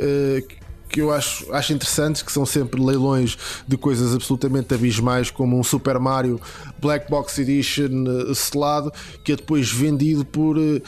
Uh, 0.55 0.68
que 0.89 1.01
eu 1.01 1.11
acho, 1.11 1.51
acho 1.53 1.71
interessantes, 1.73 2.21
que 2.21 2.31
são 2.31 2.45
sempre 2.45 2.81
leilões 2.83 3.37
de 3.67 3.77
coisas 3.77 4.13
absolutamente 4.15 4.73
abismais, 4.73 5.29
como 5.29 5.57
um 5.59 5.63
Super 5.63 5.99
Mario 5.99 6.39
Black 6.81 7.09
Box 7.09 7.37
Edition 7.39 8.05
uh, 8.07 8.33
selado, 8.33 8.91
que 9.23 9.31
é 9.33 9.35
depois 9.35 9.71
vendido 9.71 10.25
por 10.25 10.57
uh, 10.57 10.81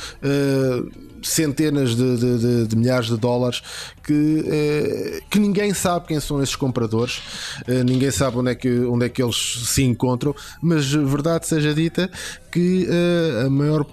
centenas 1.21 1.95
de, 1.95 2.17
de- 2.17 2.37
de- 2.39 2.67
de 2.67 2.75
milhares 2.75 3.07
de 3.07 3.15
dólares 3.17 3.61
que, 4.03 4.43
eh, 4.47 5.19
que 5.29 5.37
ninguém 5.39 5.71
sabe 5.71 6.07
quem 6.07 6.19
são 6.19 6.41
esses 6.41 6.55
compradores, 6.55 7.21
eh, 7.67 7.83
ninguém 7.83 8.09
sabe 8.09 8.37
onde 8.37 8.49
é, 8.51 8.55
que, 8.55 8.67
onde 8.85 9.05
é 9.05 9.09
que 9.09 9.21
eles 9.21 9.35
se 9.67 9.83
encontram, 9.83 10.33
mas 10.61 10.91
verdade 10.91 11.47
seja 11.47 11.75
dita 11.75 12.09
que 12.51 12.87
eh, 12.89 13.43
a 13.45 13.49
maior. 13.51 13.85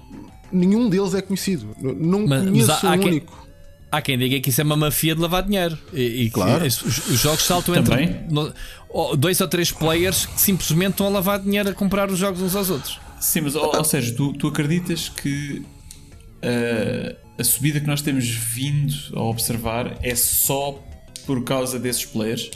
Nenhum 0.51 0.89
deles 0.89 1.13
é 1.13 1.21
conhecido. 1.21 1.77
Não 1.79 2.27
Mas- 2.27 2.41
mas 2.45 2.51
conheço 2.51 2.73
há- 2.73 2.91
há 2.93 2.95
um 2.95 2.99
quem- 2.99 3.09
único. 3.09 3.48
Há 3.90 4.02
quem 4.02 4.19
diga 4.19 4.39
que 4.40 4.51
isso 4.51 4.60
é 4.60 4.65
uma 4.65 4.77
mafia 4.77 5.15
de 5.15 5.20
lavar 5.20 5.43
dinheiro. 5.43 5.78
E, 5.93 6.02
e 6.02 6.24
que 6.27 6.31
Claro. 6.32 6.65
os, 6.66 6.82
os 6.82 7.19
jogos 7.19 7.43
saltam 7.43 7.74
Também. 7.82 8.05
entre 8.05 8.52
dois 9.16 9.40
ou 9.40 9.48
três 9.48 9.70
players 9.73 10.27
que 10.27 10.40
simplesmente 10.40 10.90
estão 10.93 11.06
a 11.06 11.10
lavar 11.10 11.39
dinheiro 11.40 11.70
a 11.70 11.73
comprar 11.74 12.10
os 12.10 12.19
jogos 12.19 12.43
uns 12.43 12.55
aos 12.55 12.69
outros. 12.70 13.01
Sim, 13.20 13.43
mas 13.43 13.55
ou, 13.55 13.74
ou 13.74 13.85
seja, 13.85 14.15
tu, 14.15 14.32
tu 14.35 14.48
acreditas 14.48 15.09
que 15.09 15.62
uh, 16.43 17.16
a 17.39 17.44
subida 17.44 17.81
que 17.81 17.86
nós 17.86 18.02
temos 18.02 18.27
vindo 18.28 18.94
a 19.15 19.23
observar 19.23 19.97
é 20.02 20.15
só 20.15 20.78
por 21.27 21.43
causa 21.44 21.78
desses 21.78 22.05
players? 22.05 22.51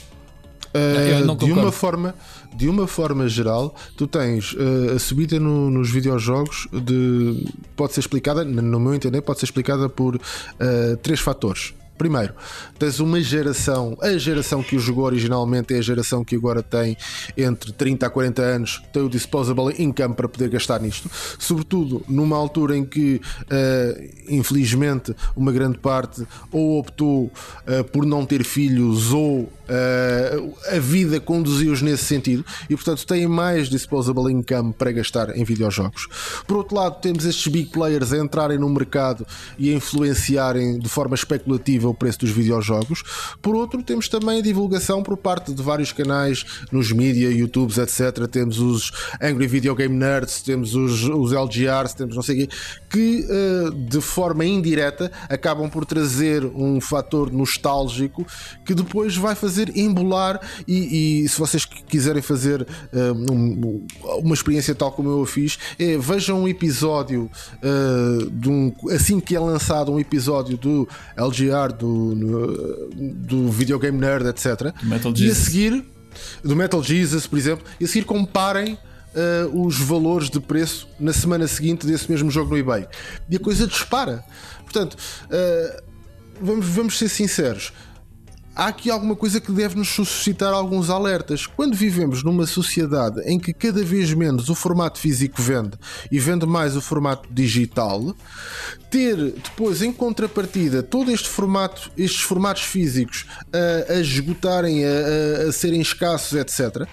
Eu 0.74 1.26
não 1.26 1.34
Uh, 1.34 1.38
de 1.38 1.52
uma 1.52 1.72
forma 1.72 2.14
de 2.55 2.69
uma 2.69 2.87
forma 2.87 3.29
geral 3.29 3.74
tu 3.97 4.07
tens 4.07 4.53
uh, 4.53 4.95
a 4.97 4.99
subida 4.99 5.39
no- 5.41 5.70
nos 5.70 5.91
videojogos 5.91 6.69
de 6.73 7.47
pode 7.77 7.93
ser 7.95 8.01
explicada 8.01 8.45
no 8.45 8.79
meu 8.81 8.95
entender 8.95 9.20
pode 9.23 9.39
ser 9.41 9.47
explicada 9.47 9.89
por 9.89 10.16
uh, 10.16 10.20
três 11.03 11.20
fatores 11.20 11.74
Primeiro, 11.97 12.35
tens 12.78 12.98
uma 13.01 13.20
geração, 13.20 13.97
a 14.01 14.16
geração 14.16 14.62
que 14.62 14.74
o 14.74 14.78
jogou 14.81 15.05
originalmente 15.05 15.74
é 15.74 15.78
a 15.78 15.82
geração 15.82 16.24
que 16.24 16.35
agora 16.35 16.62
tem 16.62 16.97
entre 17.36 17.73
30 17.73 18.06
a 18.06 18.10
40 18.10 18.43
anos, 18.43 18.82
tem 18.93 19.02
o 19.02 19.09
disposable 19.09 19.74
income 19.78 20.14
para 20.14 20.28
poder 20.28 20.48
gastar 20.48 20.81
nisto, 20.81 21.10
sobretudo 21.39 22.02
numa 22.09 22.36
altura 22.36 22.77
em 22.77 22.85
que, 22.85 23.20
eh, 23.48 24.10
infelizmente, 24.28 25.14
uma 25.36 25.52
grande 25.52 25.78
parte 25.78 26.27
ou 26.51 26.81
optou 26.81 27.31
eh, 27.66 27.82
por 27.82 28.05
não 28.05 28.27
ter 28.27 28.43
filhos 28.43 29.12
ou 29.12 29.52
eh, 29.69 30.43
a 30.77 30.78
vida 30.78 31.20
conduziu-os 31.20 31.81
nesse 31.81 32.05
sentido 32.05 32.44
e, 32.69 32.74
portanto, 32.74 33.06
têm 33.06 33.27
mais 33.27 33.69
disposable 33.69 34.31
income 34.31 34.73
para 34.73 34.93
gastar 34.93 35.36
em 35.36 35.44
videojogos. 35.44 36.09
Por 36.47 36.59
outro 36.59 36.77
lado, 36.77 37.01
temos 37.01 37.24
estes 37.24 37.51
big 37.51 37.70
players 37.70 38.12
a 38.12 38.19
entrarem 38.19 38.59
no 38.59 38.69
mercado 38.69 39.27
e 39.59 39.73
a 39.73 39.74
influenciarem 39.74 40.78
de 40.78 40.89
forma 40.89 41.14
especulativa 41.14 41.81
o 41.88 41.94
preço 41.94 42.20
dos 42.20 42.30
videojogos. 42.30 43.02
Por 43.40 43.54
outro, 43.54 43.82
temos 43.82 44.09
também 44.09 44.38
a 44.38 44.42
divulgação 44.42 45.02
por 45.02 45.16
parte 45.16 45.52
de 45.52 45.62
vários 45.62 45.92
canais 45.92 46.44
nos 46.70 46.92
mídia, 46.92 47.30
YouTubes, 47.30 47.78
etc. 47.78 48.26
Temos 48.30 48.59
os 48.59 48.90
Angry 49.20 49.46
Video 49.46 49.74
Game 49.74 49.94
Nerds, 49.96 50.42
temos 50.42 50.74
os, 50.74 51.02
os 51.04 51.32
LGRs, 51.32 51.94
temos 51.94 52.14
não 52.16 52.22
sei 52.22 52.44
o 52.44 52.48
quê, 52.48 52.54
que 52.90 53.26
eh, 53.28 53.70
de 53.88 54.00
forma 54.00 54.44
indireta 54.44 55.10
acabam 55.28 55.68
por 55.70 55.84
trazer 55.84 56.44
um 56.44 56.80
fator 56.80 57.32
nostálgico 57.32 58.26
que 58.64 58.74
depois 58.74 59.16
vai 59.16 59.34
fazer 59.34 59.76
embolar 59.76 60.40
e, 60.68 61.22
e 61.24 61.28
se 61.28 61.38
vocês 61.38 61.64
quiserem 61.64 62.22
fazer 62.22 62.66
eh, 62.92 63.12
um- 63.12 63.84
uma 64.18 64.34
experiência 64.34 64.74
tal 64.74 64.92
como 64.92 65.09
eu 65.09 65.22
a 65.22 65.26
fiz, 65.26 65.59
é 65.78 65.96
vejam 65.98 66.42
um 66.42 66.48
episódio 66.48 67.30
de 68.32 68.48
um, 68.48 68.72
assim 68.90 69.20
que 69.20 69.34
é 69.36 69.40
lançado 69.40 69.92
um 69.92 69.98
episódio 70.00 70.56
do 70.56 70.88
LGR, 71.16 71.72
do, 71.73 72.89
do 72.94 73.51
Videogame 73.51 73.99
Nerd, 73.99 74.27
etc. 74.28 74.73
Metal 74.82 75.12
e 75.12 75.15
a 75.15 75.19
Jesus. 75.19 75.39
seguir, 75.39 75.85
do 76.43 76.55
Metal 76.55 76.82
Jesus, 76.82 77.27
por 77.27 77.39
exemplo, 77.39 77.65
e 77.81 77.85
a 77.85 77.89
seguir 77.89 78.05
comparem 78.05 78.78
eh, 79.15 79.47
os 79.53 79.78
valores 79.78 80.31
de 80.31 80.40
preço 80.40 80.89
na 80.99 81.12
semana 81.12 81.47
seguinte 81.47 81.86
desse 81.86 82.11
mesmo 82.11 82.31
jogo 82.31 82.51
no 82.51 82.59
eBay. 82.59 82.86
E 83.28 83.36
a 83.36 83.40
coisa 83.40 83.66
dispara. 83.66 84.24
Portanto, 84.65 84.97
eh, 85.31 85.82
vamos, 86.40 86.66
vamos 86.66 86.99
ser 86.99 87.09
sinceros. 87.09 87.73
Há 88.55 88.66
aqui 88.66 88.91
alguma 88.91 89.16
coisa 89.16 89.41
que 89.41 89.51
deve 89.51 89.77
nos 89.77 89.89
suscitar 89.89 90.53
alguns 90.53 90.91
alertas. 90.91 91.47
Quando 91.47 91.74
vivemos 91.74 92.23
numa 92.23 92.47
sociedade 92.47 93.20
em 93.24 93.39
que 93.39 93.53
cada 93.55 93.83
vez 93.83 94.12
menos 94.12 94.51
o 94.51 94.55
formato 94.55 94.99
físico 94.99 95.41
vende 95.41 95.73
e 96.11 96.19
vende 96.19 96.45
mais 96.45 96.77
o 96.77 96.81
formato 96.83 97.27
digital, 97.33 98.15
ter 98.91 99.16
depois 99.16 99.81
em 99.81 99.91
contrapartida 99.91 100.83
todo 100.83 101.11
este 101.11 101.29
formato, 101.31 101.91
estes 101.97 102.20
formatos 102.20 102.62
físicos 102.65 103.24
a, 103.89 103.93
a 103.95 104.01
esgotarem, 104.01 104.85
a, 104.85 104.89
a- 104.89 105.49
a 105.49 105.53
serem 105.53 105.81
escassos, 105.81 106.39
etc. 106.39 106.87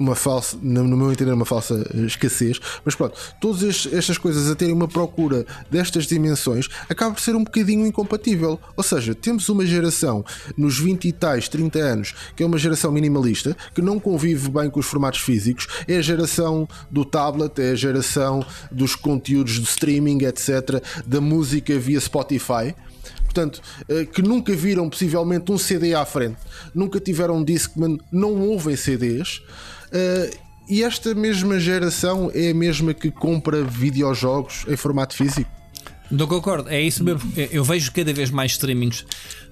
Uma 0.00 0.14
falsa, 0.14 0.56
no 0.62 0.96
meu 0.96 1.12
entender, 1.12 1.30
uma 1.30 1.44
falsa 1.44 1.86
escassez, 2.06 2.58
mas 2.82 2.94
pronto, 2.94 3.20
todas 3.38 3.86
estas 3.92 4.16
coisas 4.16 4.50
a 4.50 4.54
terem 4.54 4.74
uma 4.74 4.88
procura 4.88 5.44
destas 5.70 6.06
dimensões 6.06 6.68
acaba 6.88 7.14
por 7.14 7.20
ser 7.20 7.36
um 7.36 7.44
bocadinho 7.44 7.86
incompatível. 7.86 8.58
Ou 8.74 8.82
seja, 8.82 9.14
temos 9.14 9.46
uma 9.50 9.66
geração 9.66 10.24
nos 10.56 10.78
20 10.78 11.06
e 11.06 11.12
tais, 11.12 11.50
30 11.50 11.78
anos, 11.78 12.14
que 12.34 12.42
é 12.42 12.46
uma 12.46 12.56
geração 12.56 12.90
minimalista, 12.90 13.54
que 13.74 13.82
não 13.82 14.00
convive 14.00 14.48
bem 14.48 14.70
com 14.70 14.80
os 14.80 14.86
formatos 14.86 15.20
físicos, 15.20 15.68
é 15.86 15.98
a 15.98 16.02
geração 16.02 16.66
do 16.90 17.04
tablet, 17.04 17.58
é 17.58 17.72
a 17.72 17.74
geração 17.74 18.42
dos 18.72 18.94
conteúdos 18.94 19.60
de 19.60 19.64
streaming, 19.64 20.24
etc., 20.24 20.82
da 21.06 21.20
música 21.20 21.78
via 21.78 22.00
Spotify. 22.00 22.74
Portanto, 23.24 23.62
eh, 23.88 24.04
que 24.04 24.22
nunca 24.22 24.52
viram 24.54 24.90
possivelmente 24.90 25.52
um 25.52 25.58
CD 25.58 25.94
à 25.94 26.04
frente, 26.04 26.38
nunca 26.74 26.98
tiveram 26.98 27.36
um 27.36 27.44
Discman, 27.44 27.98
não 28.10 28.40
ouvem 28.40 28.74
CDs. 28.74 29.42
Eh, 29.92 30.30
E 30.68 30.84
esta 30.84 31.14
mesma 31.16 31.58
geração 31.58 32.30
é 32.32 32.50
a 32.50 32.54
mesma 32.54 32.94
que 32.94 33.10
compra 33.10 33.64
videojogos 33.64 34.64
em 34.68 34.76
formato 34.76 35.14
físico. 35.16 35.50
Não 36.08 36.26
concordo, 36.28 36.68
é 36.68 36.80
isso 36.80 37.02
mesmo. 37.02 37.20
Eu- 37.50 37.64
vejo 37.64 37.90
cada 37.92 38.12
vez 38.12 38.30
mais 38.30 38.52
streamings 38.52 39.04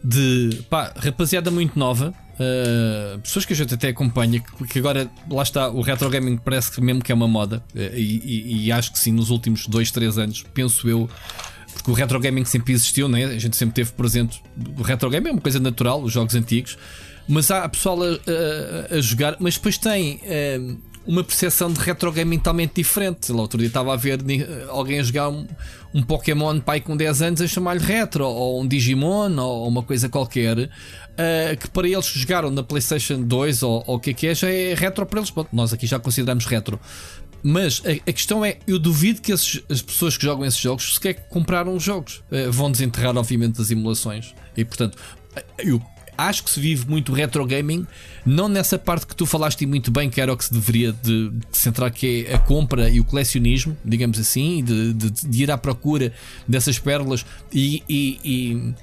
de 0.04 0.60
pá, 0.70 0.92
rapaziada 0.96 1.50
muito 1.50 1.76
nova, 1.78 2.12
uh, 2.34 3.18
pessoas 3.20 3.44
que 3.44 3.52
a 3.52 3.56
gente 3.56 3.74
até 3.74 3.88
acompanha, 3.88 4.40
que, 4.40 4.66
que 4.66 4.78
agora 4.78 5.08
lá 5.30 5.42
está, 5.42 5.68
o 5.68 5.80
retro 5.80 6.08
gaming 6.10 6.36
parece 6.36 6.70
que 6.70 6.80
mesmo 6.80 7.02
que 7.02 7.10
é 7.10 7.14
uma 7.14 7.28
moda, 7.28 7.64
uh, 7.74 7.78
e, 7.96 8.20
e- 8.24 8.66
e 8.66 8.72
acho 8.72 8.92
que 8.92 8.98
sim, 8.98 9.10
nos 9.12 9.30
últimos 9.30 9.66
2, 9.66 9.90
3 9.90 10.18
anos, 10.18 10.44
penso 10.54 10.88
eu. 10.88 11.08
Porque 11.74 11.90
o 11.92 11.94
retro 11.94 12.18
gaming 12.18 12.44
sempre 12.44 12.72
existiu, 12.72 13.08
né? 13.08 13.24
a 13.24 13.38
gente 13.38 13.56
sempre 13.56 13.74
teve 13.74 13.92
presente. 13.92 14.42
O 14.76 14.82
retro 14.82 15.08
gaming 15.10 15.28
é 15.28 15.32
uma 15.32 15.40
coisa 15.40 15.60
natural, 15.60 16.02
os 16.02 16.12
jogos 16.12 16.34
antigos, 16.34 16.76
mas 17.28 17.50
há 17.50 17.68
pessoal 17.68 17.98
a, 18.02 18.06
a- 18.06 18.96
a 18.96 19.00
jogar, 19.00 19.36
mas 19.38 19.54
depois 19.54 19.76
tem 19.78 20.16
uh, 20.16 20.78
uma 21.06 21.22
percepção 21.24 21.72
de 21.72 21.78
retro 21.80 22.10
gaming 22.12 22.38
totalmente 22.38 22.74
diferente. 22.76 23.30
Lá, 23.32 23.42
outro 23.42 23.58
dia 23.58 23.68
estava 23.68 23.92
a 23.92 23.96
ver 23.96 24.22
ni- 24.22 24.44
alguém 24.68 24.98
a 24.98 25.02
jogar 25.02 25.28
um, 25.28 25.46
um 25.94 26.02
Pokémon 26.02 26.58
pai 26.60 26.80
com 26.80 26.96
10 26.96 27.22
anos 27.22 27.40
a 27.40 27.46
chamar-lhe 27.46 27.84
retro, 27.84 28.26
ou 28.26 28.60
um 28.62 28.66
Digimon, 28.66 29.36
ou 29.38 29.68
uma 29.68 29.82
coisa 29.82 30.08
qualquer, 30.08 30.58
uh, 30.58 31.56
que 31.58 31.68
para 31.70 31.88
eles 31.88 32.08
que 32.10 32.18
jogaram 32.18 32.50
na 32.50 32.62
PlayStation 32.62 33.22
2 33.22 33.62
ou 33.62 33.84
o 33.86 33.98
que 33.98 34.10
é 34.10 34.14
que 34.14 34.26
é, 34.26 34.34
já 34.34 34.50
é 34.50 34.74
retro 34.74 35.04
para 35.06 35.20
eles. 35.20 35.30
Pronto, 35.30 35.48
nós 35.52 35.72
aqui 35.72 35.86
já 35.86 35.98
consideramos 35.98 36.44
retro. 36.46 36.78
Mas 37.42 37.80
a, 37.86 38.10
a 38.10 38.12
questão 38.12 38.44
é, 38.44 38.58
eu 38.66 38.78
duvido 38.78 39.20
que 39.22 39.32
esses- 39.32 39.62
as 39.70 39.80
pessoas 39.80 40.16
que 40.16 40.24
jogam 40.24 40.44
esses 40.44 40.58
jogos 40.60 40.94
sequer 40.94 41.28
compraram 41.28 41.74
os 41.74 41.82
jogos. 41.84 42.22
Eh, 42.32 42.48
vão 42.50 42.70
desenterrar, 42.70 43.16
obviamente, 43.16 43.60
as 43.62 43.70
emulações. 43.70 44.34
E 44.56 44.64
portanto, 44.64 44.98
eh, 45.36 45.44
eu 45.58 45.80
acho 46.18 46.42
que 46.42 46.50
se 46.50 46.58
vive 46.60 46.84
muito 46.90 47.12
retro 47.12 47.46
gaming, 47.46 47.86
não 48.26 48.48
nessa 48.48 48.76
parte 48.78 49.06
que 49.06 49.14
tu 49.14 49.24
falaste 49.24 49.64
muito 49.64 49.90
bem, 49.90 50.10
que 50.10 50.20
era 50.20 50.32
o 50.32 50.36
que 50.36 50.44
se 50.44 50.52
deveria 50.52 50.92
de, 50.92 51.30
de 51.30 51.46
centrar, 51.56 51.90
que 51.92 52.26
é 52.28 52.34
a 52.34 52.38
compra 52.38 52.90
e 52.90 52.98
o 53.00 53.04
colecionismo, 53.04 53.76
digamos 53.84 54.18
assim, 54.18 54.62
de, 54.64 54.92
de- 54.92 55.10
de 55.28 55.42
ir 55.44 55.50
à 55.50 55.56
procura 55.56 56.12
dessas 56.46 56.78
pérolas 56.78 57.24
e, 57.52 57.82
e- 57.88 58.18
e- 58.24 58.74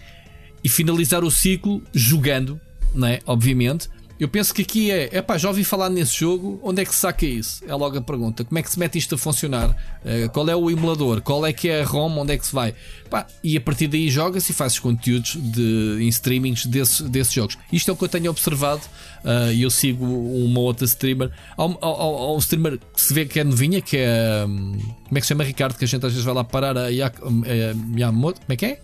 e 0.63 0.69
finalizar 0.69 1.23
o 1.23 1.29
ciclo 1.29 1.83
jogando, 1.93 2.59
não 2.93 3.07
é? 3.07 3.19
Obviamente. 3.25 3.89
Eu 4.17 4.29
penso 4.29 4.53
que 4.53 4.61
aqui 4.61 4.91
é, 4.91 5.17
epá, 5.17 5.37
já 5.37 5.49
ouvi 5.49 5.65
falar 5.65 5.89
nesse 5.89 6.15
jogo, 6.15 6.57
onde 6.63 6.81
é 6.81 6.85
que 6.85 6.93
se 6.95 7.01
saca 7.01 7.25
isso? 7.25 7.61
É 7.67 7.75
logo 7.75 7.97
a 7.97 8.01
pergunta. 8.01 8.45
Como 8.45 8.57
é 8.57 8.63
que 8.63 8.71
se 8.71 8.79
mete 8.79 8.97
isto 8.97 9.15
a 9.15 9.17
funcionar? 9.17 9.75
Eh, 10.05 10.29
qual 10.29 10.47
é 10.47 10.55
o 10.55 10.71
emulador? 10.71 11.19
Qual 11.21 11.45
é 11.45 11.51
que 11.51 11.67
é 11.67 11.81
a 11.81 11.85
ROM? 11.85 12.17
Onde 12.19 12.31
é 12.33 12.37
que 12.37 12.45
se 12.47 12.53
vai? 12.55 12.73
Pá, 13.09 13.27
e 13.43 13.57
a 13.57 13.61
partir 13.61 13.87
daí 13.89 14.09
joga-se 14.09 14.53
e 14.53 14.55
faz 14.55 14.79
conteúdos 14.79 15.35
de, 15.35 15.97
em 15.99 16.07
streamings 16.07 16.65
desses, 16.65 17.01
desses 17.01 17.33
jogos. 17.33 17.57
Isto 17.73 17.91
é 17.91 17.93
o 17.93 17.97
que 17.97 18.05
eu 18.05 18.07
tenho 18.07 18.31
observado 18.31 18.81
eh, 19.25 19.53
e 19.55 19.63
eu 19.63 19.69
sigo 19.69 20.05
uma 20.05 20.61
outra 20.61 20.85
streamer. 20.85 21.29
Há 21.57 21.65
um, 21.65 21.71
há- 21.81 21.85
há- 21.85 22.33
um 22.33 22.37
streamer 22.37 22.79
que 22.93 23.01
se 23.01 23.13
vê 23.13 23.25
que 23.25 23.37
é 23.37 23.43
novinha, 23.43 23.81
que 23.81 23.97
é. 23.97 24.45
hum, 24.47 24.77
Como 25.07 25.17
é 25.17 25.19
que 25.19 25.25
se 25.25 25.27
chama 25.27 25.43
Ricardo? 25.43 25.75
Que 25.77 25.83
a 25.83 25.87
gente 25.87 26.05
às 26.05 26.13
vezes 26.13 26.23
vai 26.25 26.33
lá 26.33 26.43
parar 26.45 26.77
a 26.77 26.87
Yak- 26.87 27.19
eh, 27.45 27.73
Miyamoto. 27.75 28.39
Como 28.39 28.53
é 28.53 28.55
que 28.55 28.65
é? 28.65 28.79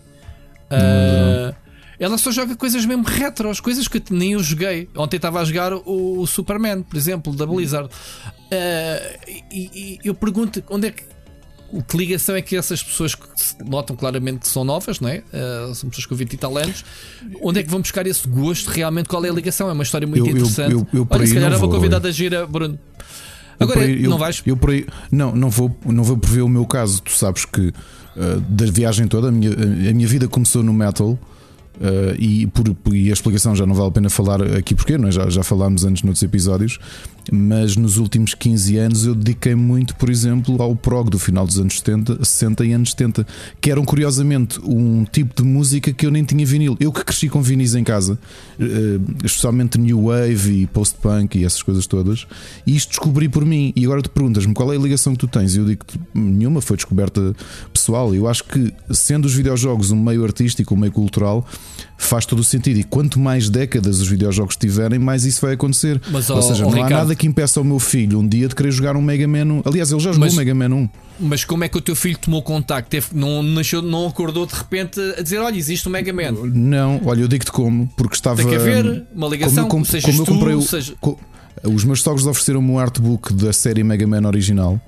Ah, 0.70 1.54
ela 2.04 2.18
só 2.18 2.30
joga 2.30 2.56
coisas 2.56 2.84
mesmo 2.84 3.04
retros, 3.04 3.60
coisas 3.60 3.86
que 3.88 4.02
nem 4.10 4.32
eu 4.32 4.42
joguei. 4.42 4.88
Ontem 4.96 5.16
estava 5.16 5.40
a 5.40 5.44
jogar 5.44 5.72
o, 5.72 6.20
o 6.20 6.26
Superman, 6.26 6.82
por 6.82 6.96
exemplo, 6.96 7.32
da 7.34 7.46
Blizzard. 7.46 7.88
Ah, 8.50 9.18
e, 9.50 9.98
e 10.02 10.08
eu 10.08 10.14
pergunto 10.14 10.62
onde 10.68 10.88
é 10.88 10.90
que. 10.90 11.02
o 11.72 11.82
Que 11.82 11.96
ligação 11.96 12.34
é 12.36 12.42
que 12.42 12.56
essas 12.56 12.82
pessoas 12.82 13.14
que 13.14 13.24
se 13.36 13.54
notam 13.64 13.96
claramente 13.96 14.40
que 14.40 14.48
são 14.48 14.64
novas, 14.64 15.00
não 15.00 15.08
é? 15.08 15.22
Ah, 15.32 15.72
são 15.74 15.88
pessoas 15.88 16.06
com 16.06 16.14
20 16.14 16.32
e 16.32 16.36
tal 16.36 16.56
anos. 16.58 16.84
Onde 17.40 17.60
é 17.60 17.62
que 17.62 17.70
vão 17.70 17.80
buscar 17.80 18.06
esse 18.06 18.26
gosto 18.28 18.68
realmente? 18.68 19.08
Qual 19.08 19.24
é 19.24 19.30
a 19.30 19.32
ligação? 19.32 19.68
É 19.68 19.72
uma 19.72 19.82
história 19.82 20.06
muito 20.06 20.20
Eu- 20.20 20.26
eu- 20.26 20.32
interessante. 20.32 20.72
eu- 20.72 20.86
eu 20.92 21.06
por 21.06 21.18
Olha, 21.18 21.26
se 21.26 21.34
calhar 21.34 21.58
vou, 21.58 21.70
convidada 21.70 22.10
gira, 22.12 22.46
Bruno. 22.46 22.78
Eu 23.60 23.64
Agora, 23.66 23.80
aí- 23.80 24.02
eu, 24.04 24.10
não 24.10 24.18
vais- 24.18 24.42
Eu 24.44 24.56
por 24.56 24.70
aí, 24.70 24.86
não, 25.10 25.34
não 25.36 25.48
vou, 25.48 25.74
não 25.86 26.02
vou 26.02 26.16
prever 26.18 26.42
o 26.42 26.48
meu 26.48 26.66
caso. 26.66 27.00
Tu 27.00 27.12
sabes 27.12 27.44
que 27.44 27.68
uh, 27.68 28.40
da 28.48 28.66
viagem 28.66 29.06
toda, 29.06 29.28
a 29.28 29.30
minha, 29.32 29.52
a 29.52 29.94
minha 29.94 30.08
vida 30.08 30.26
começou 30.26 30.62
no 30.64 30.72
metal. 30.72 31.16
Uh, 31.76 32.14
e, 32.18 32.46
por, 32.46 32.64
e 32.92 33.10
a 33.10 33.12
explicação 33.12 33.54
já 33.54 33.66
não 33.66 33.74
vale 33.74 33.88
a 33.88 33.92
pena 33.92 34.10
falar 34.10 34.42
aqui 34.56 34.74
porque 34.74 34.98
não 34.98 35.08
é? 35.08 35.12
já, 35.12 35.28
já 35.28 35.42
falámos 35.42 35.84
antes 35.84 36.02
noutros 36.02 36.22
episódios, 36.22 36.78
mas 37.30 37.76
nos 37.76 37.98
últimos 37.98 38.34
15 38.34 38.76
anos 38.76 39.06
eu 39.06 39.14
dediquei 39.14 39.54
muito, 39.54 39.94
por 39.96 40.10
exemplo, 40.10 40.60
ao 40.60 40.74
prog 40.74 41.10
do 41.10 41.18
final 41.18 41.46
dos 41.46 41.58
anos 41.58 41.78
70, 41.78 42.24
60 42.24 42.64
e 42.64 42.72
anos 42.72 42.90
70, 42.90 43.26
que 43.60 43.70
eram 43.70 43.84
curiosamente 43.84 44.60
um 44.64 45.04
tipo 45.04 45.42
de 45.42 45.46
música 45.48 45.92
que 45.92 46.06
eu 46.06 46.10
nem 46.10 46.24
tinha 46.24 46.44
vinil. 46.44 46.76
Eu 46.80 46.92
que 46.92 47.04
cresci 47.04 47.28
com 47.28 47.42
vinis 47.42 47.74
em 47.74 47.84
casa, 47.84 48.18
eh, 48.58 48.98
especialmente 49.24 49.78
New 49.78 50.06
Wave 50.06 50.62
e 50.62 50.66
post-punk 50.66 51.38
e 51.38 51.44
essas 51.44 51.62
coisas 51.62 51.86
todas, 51.86 52.26
e 52.66 52.74
isto 52.74 52.90
descobri 52.90 53.28
por 53.28 53.44
mim. 53.44 53.72
E 53.76 53.84
agora 53.84 54.02
tu 54.02 54.10
perguntas-me 54.10 54.54
qual 54.54 54.72
é 54.72 54.76
a 54.76 54.80
ligação 54.80 55.12
que 55.12 55.20
tu 55.20 55.28
tens, 55.28 55.54
e 55.54 55.58
eu 55.58 55.64
digo 55.64 55.84
nenhuma 56.14 56.60
foi 56.60 56.76
descoberta 56.76 57.34
pessoal. 57.72 58.14
Eu 58.14 58.28
acho 58.28 58.44
que, 58.44 58.72
sendo 58.90 59.26
os 59.26 59.34
videojogos 59.34 59.90
um 59.90 60.02
meio 60.02 60.24
artístico, 60.24 60.74
um 60.74 60.78
meio 60.78 60.92
cultural, 60.92 61.46
faz 62.04 62.26
todo 62.26 62.40
o 62.40 62.44
sentido. 62.44 62.78
E 62.78 62.84
quanto 62.84 63.18
mais 63.18 63.48
décadas 63.48 64.00
os 64.00 64.08
videojogos 64.08 64.56
tiverem, 64.56 64.98
mais 64.98 65.24
isso 65.24 65.40
vai 65.40 65.54
acontecer. 65.54 66.00
Mas, 66.10 66.28
Ou 66.30 66.42
seja, 66.42 66.62
não 66.64 66.70
há 66.70 66.74
Ricardo- 66.74 66.92
nada 66.92 67.14
que 67.14 67.26
impeça 67.26 67.60
o 67.60 67.64
meu 67.64 67.78
filho 67.78 68.18
um 68.18 68.26
dia 68.28 68.48
de 68.48 68.54
querer 68.54 68.70
jogar 68.70 68.96
um 68.96 69.02
Mega 69.02 69.26
Man 69.28 69.44
1. 69.44 69.62
Aliás, 69.64 69.90
ele 69.92 70.00
já 70.00 70.12
jogou 70.12 70.26
Mas- 70.26 70.34
o 70.34 70.36
Mega 70.36 70.54
Man 70.54 70.74
1. 70.74 70.88
Mas 71.20 71.44
como 71.44 71.62
é 71.64 71.68
que 71.68 71.76
o 71.78 71.80
teu 71.80 71.94
filho 71.94 72.18
tomou 72.18 72.42
contacto? 72.42 72.88
Teve- 72.90 73.08
não, 73.12 73.42
nasceu, 73.42 73.80
não 73.82 74.06
acordou 74.08 74.44
de 74.46 74.54
repente 74.54 74.98
a 75.18 75.22
dizer: 75.22 75.38
Olha, 75.38 75.56
existe 75.56 75.88
um 75.88 75.92
Mega 75.92 76.12
Man. 76.12 76.32
Não, 76.52 77.00
olha, 77.04 77.20
eu 77.20 77.28
digo-te 77.28 77.52
como, 77.52 77.88
porque 77.96 78.14
estava. 78.16 78.36
Tem 78.36 78.48
que 78.48 78.54
haver 78.54 79.04
uma 79.14 79.28
ligação, 79.28 79.68
como 79.68 79.84
eu, 79.84 79.90
sejas 79.90 80.10
como 80.10 80.22
eu 80.22 80.24
tu, 80.26 80.32
comprei 80.34 80.54
o- 80.54 80.62
seja- 80.62 80.94
Os 81.64 81.84
meus 81.84 82.02
sogros 82.02 82.26
ofereceram-me 82.26 82.70
um 82.70 82.78
artbook 82.78 83.32
da 83.34 83.52
série 83.52 83.84
Mega 83.84 84.06
Man 84.06 84.26
original. 84.26 84.80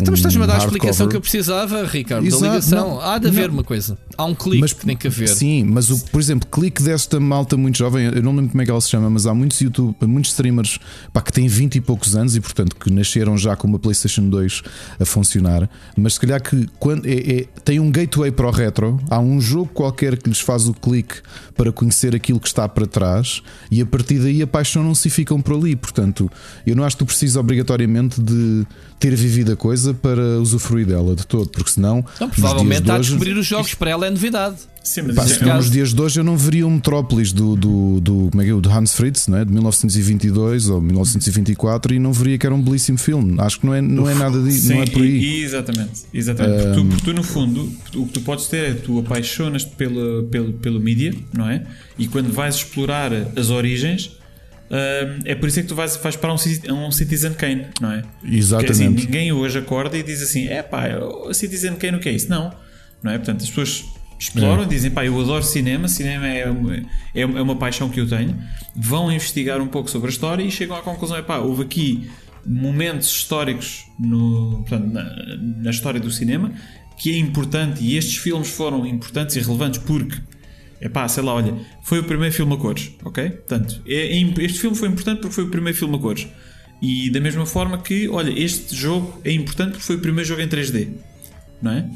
Então, 0.00 0.12
mas 0.12 0.20
estás-me 0.20 0.42
a 0.44 0.46
dar 0.46 0.54
a 0.54 0.58
explicação 0.58 1.08
que 1.08 1.16
eu 1.16 1.20
precisava, 1.20 1.84
Ricardo, 1.84 2.24
Exato, 2.26 2.42
da 2.42 2.48
ligação. 2.50 2.88
não, 2.90 3.00
Há 3.00 3.18
de 3.18 3.26
haver 3.28 3.48
não. 3.48 3.54
uma 3.54 3.64
coisa. 3.64 3.98
Há 4.16 4.24
um 4.24 4.34
clique 4.34 4.74
que 4.74 4.86
tem 4.86 4.96
que 4.96 5.06
haver. 5.08 5.28
Sim, 5.28 5.64
mas 5.64 5.90
o, 5.90 5.98
por 6.06 6.20
exemplo, 6.20 6.48
clique 6.50 6.82
desta 6.82 7.18
malta 7.18 7.56
muito 7.56 7.78
jovem, 7.78 8.06
eu 8.06 8.22
não 8.22 8.34
lembro 8.34 8.50
como 8.50 8.62
é 8.62 8.64
que 8.64 8.70
ela 8.70 8.80
se 8.80 8.88
chama, 8.90 9.10
mas 9.10 9.26
há 9.26 9.34
muitos 9.34 9.60
YouTube, 9.60 9.96
muitos 10.06 10.30
streamers 10.30 10.78
pá, 11.12 11.20
que 11.20 11.32
têm 11.32 11.48
20 11.48 11.74
e 11.76 11.80
poucos 11.80 12.14
anos 12.14 12.36
e, 12.36 12.40
portanto, 12.40 12.76
que 12.76 12.90
nasceram 12.90 13.36
já 13.36 13.56
com 13.56 13.66
uma 13.66 13.78
PlayStation 13.78 14.28
2 14.28 14.62
a 15.00 15.04
funcionar. 15.04 15.68
Mas 15.96 16.14
se 16.14 16.20
calhar 16.20 16.40
que 16.42 16.68
quando 16.78 17.04
é, 17.06 17.40
é- 17.40 17.46
tem 17.64 17.80
um 17.80 17.90
gateway 17.90 18.30
para 18.30 18.46
o 18.46 18.50
retro, 18.50 19.00
há 19.10 19.18
um 19.18 19.40
jogo 19.40 19.66
qualquer 19.74 20.16
que 20.16 20.28
lhes 20.28 20.40
faz 20.40 20.68
o 20.68 20.74
clique 20.74 21.16
para 21.56 21.72
conhecer 21.72 22.14
aquilo 22.14 22.38
que 22.38 22.46
está 22.46 22.68
para 22.68 22.86
trás 22.86 23.42
e 23.70 23.80
a 23.80 23.86
partir 23.86 24.18
daí 24.20 24.42
apaixonam-se 24.42 25.08
e 25.08 25.10
ficam 25.10 25.40
por 25.40 25.56
ali. 25.56 25.74
Portanto, 25.74 26.30
eu 26.64 26.76
não 26.76 26.84
acho 26.84 26.96
que 26.96 27.04
tu 27.04 27.06
precisas 27.06 27.36
obrigatoriamente 27.36 28.20
de 28.20 28.64
ter 29.00 29.14
vivido 29.14 29.52
a 29.52 29.56
coisa 29.56 29.87
para 29.94 30.22
usufruir 30.40 30.86
dela 30.86 31.14
de 31.16 31.26
todo, 31.26 31.48
porque 31.50 31.70
senão. 31.70 32.04
Então, 32.16 32.28
provavelmente 32.30 32.82
de 32.82 32.90
há 32.90 32.94
a 32.94 32.98
hoje- 32.98 33.10
descobrir 33.10 33.36
os 33.38 33.46
jogos, 33.46 33.74
para 33.74 33.90
ela 33.90 34.06
é 34.06 34.10
novidade. 34.10 34.56
Sim, 34.84 35.02
mas 35.02 35.16
Pá, 35.16 35.24
isso 35.26 35.34
se 35.34 35.42
é- 35.42 35.44
caso- 35.44 35.56
nos 35.58 35.70
dias 35.70 35.92
de 35.92 36.00
hoje 36.00 36.18
eu 36.18 36.24
não 36.24 36.34
veria 36.36 36.66
o 36.66 36.70
Metrópolis 36.70 37.30
do, 37.30 37.54
do, 37.54 38.00
do, 38.00 38.28
como 38.30 38.40
é 38.40 38.44
que 38.46 38.50
é, 38.50 38.54
o 38.54 38.60
do 38.60 38.70
Hans 38.70 38.94
Fritz, 38.94 39.28
não 39.28 39.36
é? 39.36 39.44
de 39.44 39.52
1922 39.52 40.68
ou 40.70 40.80
1924 40.80 41.94
e 41.94 41.98
não 41.98 42.10
veria 42.12 42.38
que 42.38 42.46
era 42.46 42.54
um 42.54 42.62
belíssimo 42.62 42.96
filme. 42.96 43.38
Acho 43.38 43.60
que 43.60 43.66
não 43.66 43.74
é, 43.74 43.82
não 43.82 44.08
é 44.08 44.14
nada 44.14 44.40
disso, 44.42 44.68
Sim, 44.68 44.74
não 44.74 44.82
é 44.82 44.86
por 44.86 45.02
aí. 45.02 45.18
e- 45.18 45.42
exatamente. 45.42 45.90
exatamente. 46.14 46.62
Porque, 46.62 46.74
tu, 46.80 46.84
porque 46.86 47.04
tu, 47.04 47.12
no 47.12 47.22
fundo, 47.22 47.70
o 47.96 48.06
que 48.06 48.12
tu 48.14 48.20
podes 48.22 48.46
ter 48.46 48.70
é 48.70 48.74
tu 48.74 48.98
apaixonas-te 48.98 49.70
pela, 49.76 50.22
pelo, 50.24 50.52
pelo 50.54 50.80
mídia, 50.80 51.14
não 51.36 51.48
é? 51.50 51.66
E 51.98 52.08
quando 52.08 52.32
vais 52.32 52.54
explorar 52.56 53.10
as 53.36 53.50
origens, 53.50 54.12
hum, 54.70 55.20
é 55.24 55.34
por 55.34 55.48
isso 55.48 55.60
é 55.60 55.62
que 55.62 55.68
tu 55.68 55.74
vais, 55.74 55.96
vais 55.96 56.16
para 56.16 56.32
um, 56.32 56.36
um 56.86 56.90
Citizen 56.90 57.34
Kane, 57.34 57.66
não 57.80 57.92
é? 57.92 58.02
Porque, 58.02 58.26
assim, 58.26 58.84
Exatamente. 58.84 59.06
ninguém 59.06 59.32
hoje 59.32 59.58
acorda 59.58 59.96
e 59.96 60.02
diz 60.02 60.22
assim: 60.22 60.46
é 60.48 60.62
pá, 60.62 60.88
o 60.98 61.32
Citizen 61.32 61.76
Kane 61.76 61.96
o 61.96 62.00
que 62.00 62.08
é 62.08 62.12
isso? 62.12 62.28
Não, 62.28 62.52
não 63.02 63.12
é? 63.12 63.18
Portanto, 63.18 63.42
as 63.42 63.48
pessoas 63.48 63.84
exploram 64.18 64.64
e 64.64 64.66
dizem: 64.66 64.90
pá, 64.90 65.04
eu 65.04 65.18
adoro 65.20 65.42
cinema, 65.42 65.88
cinema 65.88 66.26
é 66.26 66.50
uma, 66.50 66.82
é 67.14 67.24
uma 67.24 67.38
é 67.38 67.42
uma 67.42 67.56
paixão 67.56 67.88
que 67.88 68.00
eu 68.00 68.08
tenho. 68.08 68.36
Vão 68.76 69.10
investigar 69.10 69.60
um 69.60 69.68
pouco 69.68 69.90
sobre 69.90 70.08
a 70.08 70.10
história 70.10 70.42
e 70.42 70.50
chegam 70.50 70.76
à 70.76 70.82
conclusão: 70.82 71.16
é 71.16 71.22
pá, 71.22 71.38
houve 71.38 71.62
aqui 71.62 72.10
momentos 72.44 73.08
históricos 73.08 73.86
no, 73.98 74.64
portanto, 74.66 74.86
na, 74.92 75.04
na 75.62 75.70
história 75.70 76.00
do 76.00 76.10
cinema 76.10 76.52
que 76.98 77.14
é 77.14 77.18
importante 77.18 77.82
e 77.82 77.96
estes 77.96 78.16
filmes 78.16 78.48
foram 78.48 78.84
importantes 78.84 79.36
e 79.36 79.40
relevantes 79.40 79.80
porque. 79.80 80.18
É 80.80 80.88
pá, 80.88 81.08
sei 81.08 81.22
lá, 81.22 81.34
olha, 81.34 81.54
foi 81.82 81.98
o 81.98 82.04
primeiro 82.04 82.32
filme 82.34 82.54
a 82.54 82.56
cores, 82.56 82.92
ok? 83.04 83.30
Portanto, 83.30 83.82
é- 83.86 84.16
é 84.16 84.44
este 84.44 84.60
filme 84.60 84.76
foi 84.76 84.88
importante 84.88 85.20
porque 85.20 85.34
foi 85.34 85.44
o 85.44 85.48
primeiro 85.48 85.76
filme 85.76 85.96
a 85.96 85.98
cores. 85.98 86.26
E 86.80 87.10
da 87.10 87.20
mesma 87.20 87.44
forma 87.44 87.78
que, 87.78 88.08
olha, 88.08 88.30
este 88.30 88.74
jogo 88.76 89.20
é 89.24 89.32
importante 89.32 89.70
porque 89.72 89.84
foi 89.84 89.96
o 89.96 89.98
primeiro 90.00 90.28
jogo 90.28 90.40
em 90.40 90.46
3D, 90.48 90.88
não 91.60 91.72
é? 91.72 91.90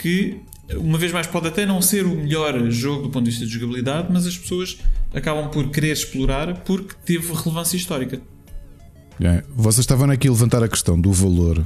Que, 0.00 0.40
uma 0.76 0.98
vez 0.98 1.12
mais, 1.12 1.28
pode 1.28 1.46
até 1.46 1.64
não 1.64 1.80
ser 1.80 2.04
o 2.04 2.16
melhor 2.16 2.68
jogo 2.70 3.02
do 3.04 3.10
ponto 3.10 3.24
de 3.24 3.30
vista 3.30 3.46
de 3.46 3.52
jogabilidade, 3.52 4.08
mas 4.10 4.26
as 4.26 4.36
pessoas 4.36 4.78
acabam 5.14 5.48
por 5.50 5.70
querer 5.70 5.92
explorar 5.92 6.62
porque 6.64 6.94
teve 7.06 7.32
relevância 7.32 7.76
histórica. 7.76 8.20
É, 9.20 9.44
Vocês 9.54 9.80
estavam 9.84 10.10
aqui 10.10 10.26
a 10.26 10.32
levantar 10.32 10.60
a 10.64 10.68
questão 10.68 11.00
do 11.00 11.12
valor 11.12 11.64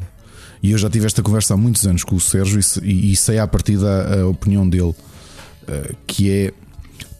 e 0.62 0.72
eu 0.72 0.76
já 0.76 0.90
tive 0.90 1.06
esta 1.06 1.22
conversa 1.22 1.54
há 1.54 1.56
muitos 1.56 1.86
anos 1.86 2.04
com 2.04 2.14
o 2.16 2.20
Sérgio 2.20 2.60
e, 2.82 2.86
e, 2.86 3.12
e 3.12 3.16
sei 3.16 3.38
a 3.38 3.46
partir 3.46 3.78
da 3.78 4.20
a 4.20 4.26
opinião 4.26 4.68
dele 4.68 4.94
que 6.06 6.30
é 6.30 6.52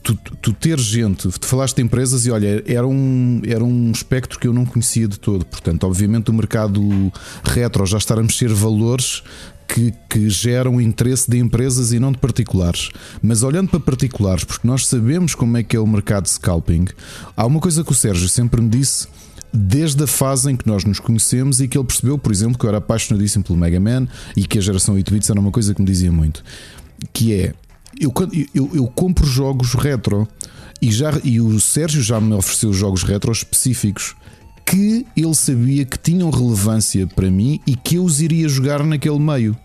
tu, 0.03 0.15
tu 0.41 0.53
ter 0.53 0.79
gente, 0.79 1.29
tu 1.29 1.47
falaste 1.47 1.77
de 1.77 1.83
empresas 1.83 2.25
e 2.27 2.31
olha, 2.31 2.63
era 2.67 2.87
um, 2.87 3.43
era 3.47 3.63
um 3.63 3.91
espectro 3.91 4.39
que 4.39 4.47
eu 4.47 4.53
não 4.53 4.65
conhecia 4.65 5.07
de 5.07 5.19
todo. 5.19 5.45
Portanto, 5.45 5.85
obviamente, 5.85 6.31
o 6.31 6.35
mercado 6.35 7.13
retro 7.45 7.85
já 7.85 7.99
está 7.99 8.15
a 8.15 8.23
mexer 8.23 8.49
valores 8.49 9.23
que, 9.67 9.93
que 10.09 10.31
geram 10.31 10.81
interesse 10.81 11.31
de 11.31 11.39
empresas 11.39 11.93
e 11.93 12.01
não 12.01 12.11
de 12.11 12.19
particulares. 12.19 12.89
Mas 13.23 13.43
olhando 13.43 13.69
para 13.69 13.81
particulares, 13.81 14.45
porque 14.45 14.67
nós 14.67 14.87
sabemos 14.87 15.35
como 15.35 15.57
é 15.59 15.63
que 15.63 15.77
é 15.77 15.81
o 15.81 15.87
mercado 15.87 16.25
de 16.25 16.31
scalping, 16.31 16.87
há 17.37 17.45
uma 17.45 17.61
coisa 17.61 17.85
que 17.85 17.93
o 17.93 17.95
Sérgio 17.95 18.29
sempre 18.29 18.61
me 18.61 18.69
disse. 18.69 19.07
Desde 19.51 20.05
a 20.05 20.07
fase 20.07 20.51
em 20.51 20.57
que 20.57 20.67
nós 20.67 20.85
nos 20.85 21.01
conhecemos 21.01 21.59
e 21.59 21.67
que 21.67 21.79
ele 21.79 21.87
percebeu, 21.87 22.19
por 22.19 22.31
exemplo, 22.31 22.59
que 22.59 22.67
eu 22.67 22.69
era 22.69 22.79
apaixonadíssimo 22.79 23.43
pelo 23.43 23.59
Mega 23.59 23.81
Man 23.81 24.07
e 24.37 24.47
que 24.47 24.59
a 24.59 24.61
geração 24.61 24.95
8 24.95 25.11
bits 25.11 25.31
era 25.31 25.41
uma 25.41 25.51
coisa 25.51 25.75
que 25.75 25.81
me 25.81 25.87
dizia 25.87 26.13
muito, 26.13 26.45
que 27.15 27.33
é 27.33 27.55
eu, 28.01 28.13
eu, 28.55 28.71
eu 28.75 28.87
compro 28.89 29.27
jogos 29.27 29.75
retro 29.75 30.29
e, 30.81 30.93
já, 30.93 31.13
e 31.25 31.41
o 31.41 31.59
Sérgio 31.61 32.03
já 32.03 32.21
me 32.21 32.35
ofereceu 32.35 32.73
jogos 32.73 33.03
retro 33.03 33.33
específicos 33.33 34.15
que 34.65 35.07
ele 35.17 35.35
sabia 35.35 35.85
que 35.85 35.99
tinham 35.99 36.31
relevância 36.31 37.07
para 37.07 37.31
mim 37.31 37.59
e 37.67 37.75
que 37.75 37.97
eu 37.97 38.05
os 38.05 38.21
iria 38.21 38.49
jogar 38.49 38.85
naquele 38.85 39.19
meio. 39.19 39.57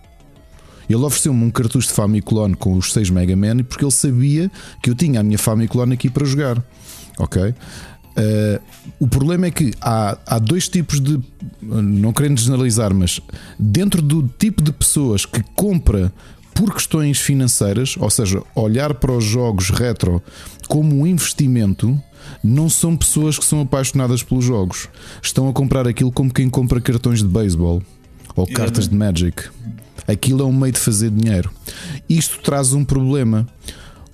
Ele 0.90 1.02
ofereceu-me 1.04 1.44
um 1.44 1.52
cartucho 1.52 1.88
de 1.88 1.94
Famiclone 1.94 2.56
com 2.56 2.74
os 2.74 2.94
6 2.94 3.10
Mega 3.10 3.36
Man 3.36 3.64
porque 3.64 3.84
ele 3.84 3.92
sabia 3.92 4.52
que 4.82 4.90
eu 4.90 4.96
tinha 4.96 5.20
a 5.20 5.24
minha 5.24 5.38
Famiclone 5.38 5.94
aqui 5.94 6.10
para 6.10 6.26
jogar. 6.26 6.64
Ok? 7.18 7.42
Uh, 7.42 8.62
o 9.00 9.08
problema 9.08 9.48
é 9.48 9.52
que 9.52 9.74
há, 9.82 10.18
há 10.26 10.40
dois 10.40 10.70
tipos 10.70 11.00
de. 11.00 11.20
Não 11.62 12.14
querendo 12.14 12.40
generalizar, 12.40 12.94
mas 12.94 13.20
dentro 13.58 14.02
do 14.02 14.28
tipo 14.38 14.62
de 14.62 14.72
pessoas 14.72 15.26
que 15.26 15.44
compra 15.56 16.14
por 16.54 16.74
questões 16.74 17.20
financeiras, 17.20 17.96
ou 18.00 18.10
seja, 18.10 18.42
olhar 18.56 18.94
para 18.94 19.12
os 19.12 19.24
jogos 19.24 19.70
retro 19.70 20.22
como 20.68 21.02
um 21.02 21.08
investimento, 21.08 22.00
não 22.44 22.70
são 22.70 22.96
pessoas 22.96 23.38
que 23.38 23.46
são 23.46 23.62
apaixonadas 23.62 24.24
pelos 24.24 24.46
jogos. 24.46 24.88
Estão 25.22 25.50
a 25.50 25.54
comprar 25.54 25.88
aquilo 25.88 26.12
como 26.12 26.34
quem 26.34 26.50
compra 26.50 26.80
cartões 26.80 27.20
de 27.20 27.28
beisebol 27.28 27.82
ou 28.36 28.48
cartas 28.48 28.88
de 28.88 28.96
Magic. 28.96 29.44
Aquilo 30.08 30.42
é 30.42 30.46
um 30.46 30.54
meio 30.54 30.74
de 30.74 30.80
fazer 30.80 31.10
dinheiro. 31.10 31.50
Isto 32.10 32.40
traz 32.42 32.74
um 32.74 32.84
problema. 32.84 33.48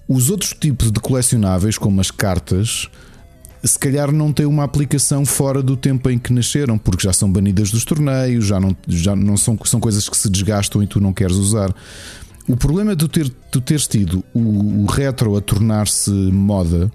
Os 0.07 0.29
outros 0.29 0.53
tipos 0.53 0.91
de 0.91 0.99
colecionáveis, 0.99 1.77
como 1.77 2.01
as 2.01 2.11
cartas, 2.11 2.89
se 3.63 3.77
calhar 3.77 4.11
não 4.11 4.31
têm 4.31 4.45
uma 4.45 4.63
aplicação 4.63 5.25
fora 5.25 5.61
do 5.61 5.75
tempo 5.75 6.09
em 6.09 6.17
que 6.17 6.31
nasceram, 6.31 6.77
porque 6.77 7.03
já 7.03 7.13
são 7.13 7.31
banidas 7.31 7.71
dos 7.71 7.83
torneios, 7.83 8.45
já 8.45 8.59
não, 8.59 8.75
já 8.87 9.15
não 9.15 9.37
são, 9.37 9.57
são 9.65 9.79
coisas 9.79 10.07
que 10.07 10.17
se 10.17 10.29
desgastam 10.29 10.81
e 10.81 10.87
tu 10.87 10.99
não 10.99 11.13
queres 11.13 11.35
usar. 11.35 11.73
O 12.49 12.57
problema 12.57 12.93
é 12.93 12.95
tu, 12.95 13.07
ter, 13.07 13.29
tu 13.51 13.61
teres 13.61 13.85
tido 13.85 14.23
o, 14.33 14.83
o 14.83 14.85
retro 14.87 15.37
a 15.37 15.41
tornar-se 15.41 16.09
moda 16.09 16.91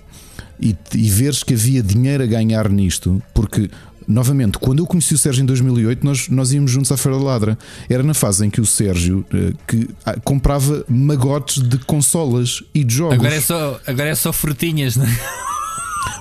e, 0.60 0.76
e 0.92 1.08
veres 1.08 1.44
que 1.44 1.54
havia 1.54 1.80
dinheiro 1.80 2.24
a 2.24 2.26
ganhar 2.26 2.68
nisto, 2.68 3.22
porque 3.32 3.70
novamente, 4.06 4.58
quando 4.58 4.80
eu 4.80 4.86
conheci 4.86 5.14
o 5.14 5.18
Sérgio 5.18 5.42
em 5.42 5.46
2008, 5.46 6.04
nós, 6.04 6.28
nós 6.28 6.52
íamos 6.52 6.72
juntos 6.72 6.90
à 6.90 6.96
Feira 6.96 7.16
da 7.16 7.24
Ladra. 7.24 7.58
Era 7.88 8.02
na 8.02 8.14
fase 8.14 8.44
em 8.44 8.50
que 8.50 8.60
o 8.60 8.66
Sérgio 8.66 9.24
eh, 9.32 9.52
que, 9.64 9.88
ah, 10.04 10.16
comprava 10.24 10.84
magotes 10.88 11.62
de 11.62 11.78
consolas 11.78 12.60
e 12.74 12.82
de 12.82 12.92
jogos. 12.92 13.14
Agora 13.14 13.34
é 13.36 13.40
só, 13.40 13.80
agora 13.86 14.08
é 14.08 14.14
só 14.16 14.32
frutinhas, 14.32 14.96
não 14.96 15.06
é? 15.06 15.18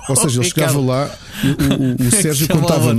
Ou 0.09 0.15
seja, 0.15 0.41
ele 0.41 0.49
chegava 0.49 0.79
lá, 0.79 1.09
o, 1.43 2.03
o- 2.03 2.07
o 2.07 2.11
Sérgio 2.21 2.47
contava 2.47 2.97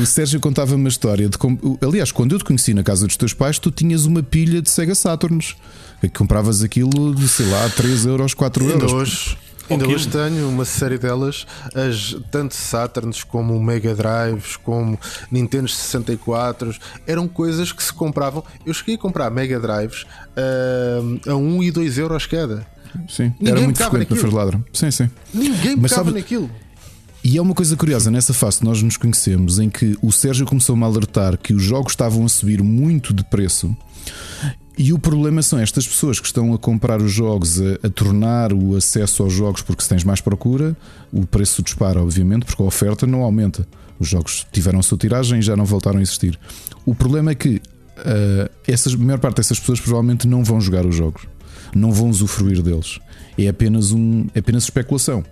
o 0.00 0.06
Sérgio 0.06 0.40
contava 0.40 0.74
uma 0.74 0.88
história 0.88 1.28
de 1.28 1.36
como, 1.38 1.78
aliás, 1.82 2.12
quando 2.12 2.32
eu 2.34 2.38
te 2.38 2.44
conheci 2.44 2.72
na 2.74 2.82
casa 2.82 3.06
dos 3.06 3.16
teus 3.16 3.32
pais, 3.34 3.58
tu 3.58 3.70
tinhas 3.70 4.04
uma 4.04 4.22
pilha 4.22 4.60
de 4.62 4.70
Sega 4.70 4.94
Saturns 4.94 5.56
que 6.00 6.08
compravas 6.08 6.62
aquilo 6.62 7.14
de 7.14 7.26
sei 7.28 7.46
lá 7.46 7.68
3 7.70 8.06
euros, 8.06 8.32
4 8.34 8.62
Ainda 8.62 8.74
euros. 8.74 8.92
hoje. 8.92 9.38
Ainda 9.70 9.86
hoje 9.86 10.08
tenho 10.08 10.48
uma 10.48 10.64
série 10.64 10.96
delas, 10.96 11.44
as, 11.74 12.16
tanto 12.30 12.54
Saturns 12.54 13.22
como 13.22 13.62
Mega 13.62 13.94
Drives, 13.94 14.56
como 14.56 14.98
Nintendo 15.30 15.68
64, 15.68 16.74
eram 17.06 17.28
coisas 17.28 17.70
que 17.70 17.82
se 17.82 17.92
compravam. 17.92 18.42
Eu 18.64 18.72
cheguei 18.72 18.94
a 18.94 18.98
comprar 18.98 19.30
Mega 19.30 19.60
Drives 19.60 20.06
ah, 20.34 21.30
a 21.32 21.34
1 21.36 21.62
e 21.64 21.70
2 21.70 21.98
euros 21.98 22.24
cada. 22.24 22.66
Sim, 23.08 23.32
Ninguém 23.38 23.52
era 23.52 23.60
muito 23.60 23.76
frequente 23.78 23.94
na 23.94 24.16
naquilo. 24.16 24.20
Ferladra. 24.20 24.64
Sim, 24.72 24.90
sim. 24.90 25.10
Ninguém 25.34 25.76
Mas 25.76 25.90
pegava 25.90 26.08
sabe- 26.08 26.12
naquilo. 26.12 26.50
E 27.24 27.36
é 27.36 27.42
uma 27.42 27.54
coisa 27.54 27.76
curiosa 27.76 28.10
nessa 28.10 28.32
fase 28.32 28.58
que 28.60 28.64
nós 28.64 28.80
nos 28.82 28.96
conhecemos 28.96 29.58
em 29.58 29.68
que 29.68 29.98
o 30.00 30.12
Sérgio 30.12 30.46
começou-me 30.46 30.84
a 30.84 30.86
alertar 30.86 31.36
que 31.36 31.52
os 31.52 31.62
jogos 31.62 31.92
estavam 31.92 32.24
a 32.24 32.28
subir 32.28 32.62
muito 32.62 33.12
de 33.12 33.24
preço. 33.24 33.76
E 34.76 34.92
o 34.92 34.98
problema 34.98 35.42
são 35.42 35.58
estas 35.58 35.86
pessoas 35.86 36.20
que 36.20 36.26
estão 36.26 36.54
a 36.54 36.58
comprar 36.58 37.02
os 37.02 37.10
jogos, 37.12 37.60
a, 37.60 37.86
a 37.86 37.90
tornar 37.90 38.52
o 38.52 38.76
acesso 38.76 39.24
aos 39.24 39.32
jogos, 39.32 39.60
porque 39.60 39.82
se 39.82 39.88
tens 39.88 40.04
mais 40.04 40.20
procura, 40.20 40.76
o 41.12 41.26
preço 41.26 41.60
dispara, 41.64 42.00
obviamente, 42.00 42.44
porque 42.46 42.62
a 42.62 42.66
oferta 42.66 43.04
não 43.04 43.22
aumenta. 43.22 43.66
Os 43.98 44.08
jogos 44.08 44.46
tiveram 44.52 44.78
a 44.78 44.82
sua 44.82 44.96
tiragem 44.96 45.40
e 45.40 45.42
já 45.42 45.56
não 45.56 45.64
voltaram 45.64 45.98
a 45.98 46.02
existir. 46.02 46.38
O 46.86 46.94
problema 46.94 47.32
é 47.32 47.34
que 47.34 47.60
ah, 47.98 48.48
essas, 48.68 48.94
a 48.94 48.96
maior 48.96 49.18
parte 49.18 49.38
dessas 49.38 49.58
pessoas 49.58 49.80
provavelmente 49.80 50.28
não 50.28 50.44
vão 50.44 50.60
jogar 50.60 50.86
os 50.86 50.94
jogos, 50.94 51.22
não 51.74 51.92
vão 51.92 52.08
usufruir 52.08 52.62
deles. 52.62 52.98
É 53.36 53.48
apenas, 53.48 53.92
um, 53.92 54.26
é 54.34 54.38
apenas 54.40 54.64
especulação. 54.64 55.24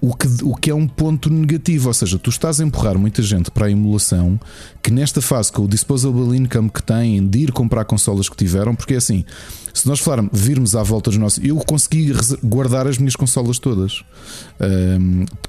O 0.00 0.14
que, 0.14 0.28
o 0.42 0.54
que 0.54 0.70
é 0.70 0.74
um 0.74 0.86
ponto 0.86 1.30
negativo, 1.30 1.88
ou 1.88 1.94
seja, 1.94 2.18
tu 2.18 2.28
estás 2.28 2.60
a 2.60 2.64
empurrar 2.64 2.98
muita 2.98 3.22
gente 3.22 3.50
para 3.50 3.66
a 3.66 3.70
emulação 3.70 4.38
que 4.82 4.90
nesta 4.90 5.22
fase, 5.22 5.50
com 5.50 5.62
o 5.62 5.68
disposable 5.68 6.36
income 6.36 6.68
que 6.68 6.82
têm 6.82 7.26
de 7.26 7.38
ir 7.40 7.52
comprar 7.52 7.84
consolas 7.86 8.28
que 8.28 8.36
tiveram, 8.36 8.74
porque 8.74 8.94
é 8.94 8.98
assim, 8.98 9.24
se 9.78 9.86
nós 9.88 10.00
falarmos, 10.00 10.30
virmos 10.32 10.74
à 10.74 10.82
volta 10.82 11.10
dos 11.10 11.18
nossos. 11.18 11.44
Eu 11.44 11.56
consegui 11.56 12.12
guardar 12.42 12.86
as 12.86 12.98
minhas 12.98 13.14
consolas 13.16 13.58
todas, 13.58 14.02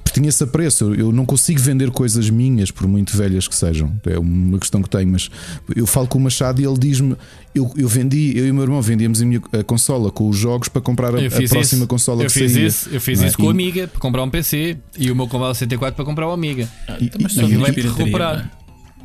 porque 0.04 0.12
tinha 0.20 0.28
esse 0.28 0.46
preço. 0.46 0.94
Eu, 0.94 1.12
não 1.12 1.24
consigo 1.24 1.60
vender 1.60 1.90
coisas 1.90 2.28
minhas, 2.30 2.70
por 2.70 2.86
muito 2.86 3.16
velhas 3.16 3.48
que 3.48 3.54
sejam, 3.56 3.92
é 4.06 4.18
uma 4.18 4.58
questão 4.58 4.82
que 4.82 4.90
tenho. 4.90 5.08
Mas 5.10 5.30
eu 5.74 5.86
falo 5.86 6.06
com 6.06 6.18
o 6.18 6.20
Machado 6.20 6.60
e 6.60 6.64
ele 6.66 6.78
diz-me: 6.78 7.16
eu, 7.54 7.72
eu 7.76 7.88
vendi, 7.88 8.36
eu 8.36 8.46
e 8.46 8.50
o 8.50 8.54
meu 8.54 8.64
irmão 8.64 8.82
vendíamos 8.82 9.20
a 9.22 9.24
minha 9.24 9.40
a 9.52 9.62
consola 9.64 10.10
com 10.10 10.28
os 10.28 10.36
jogos 10.36 10.68
para 10.68 10.80
comprar 10.82 11.14
a, 11.14 11.18
a 11.18 11.30
próxima 11.30 11.62
isso. 11.62 11.86
consola 11.86 12.22
eu 12.22 12.26
que 12.26 12.32
fiz 12.38 12.52
saía. 12.52 12.66
isso, 12.66 12.88
eu 12.92 13.00
fiz 13.00 13.18
Não 13.18 13.24
é? 13.24 13.28
isso 13.28 13.36
com 13.36 13.44
E- 13.44 13.48
a 13.48 13.50
Amiga 13.50 13.88
para 13.88 14.00
comprar 14.00 14.22
um 14.22 14.30
PC 14.30 14.76
e 14.96 15.10
o 15.10 15.16
meu 15.16 15.26
com 15.26 15.38
o 15.38 15.54
64 15.54 15.96
para 15.96 16.04
comprar 16.04 16.28
o 16.28 16.32
Amiga. 16.32 16.68
Então, 17.00 17.20
mas 17.22 17.32
só 17.32 17.42
E 17.42 17.46
tinha 17.46 17.58
vai 17.58 17.72
pirataria, 17.72 18.04
recuperar. 18.04 18.50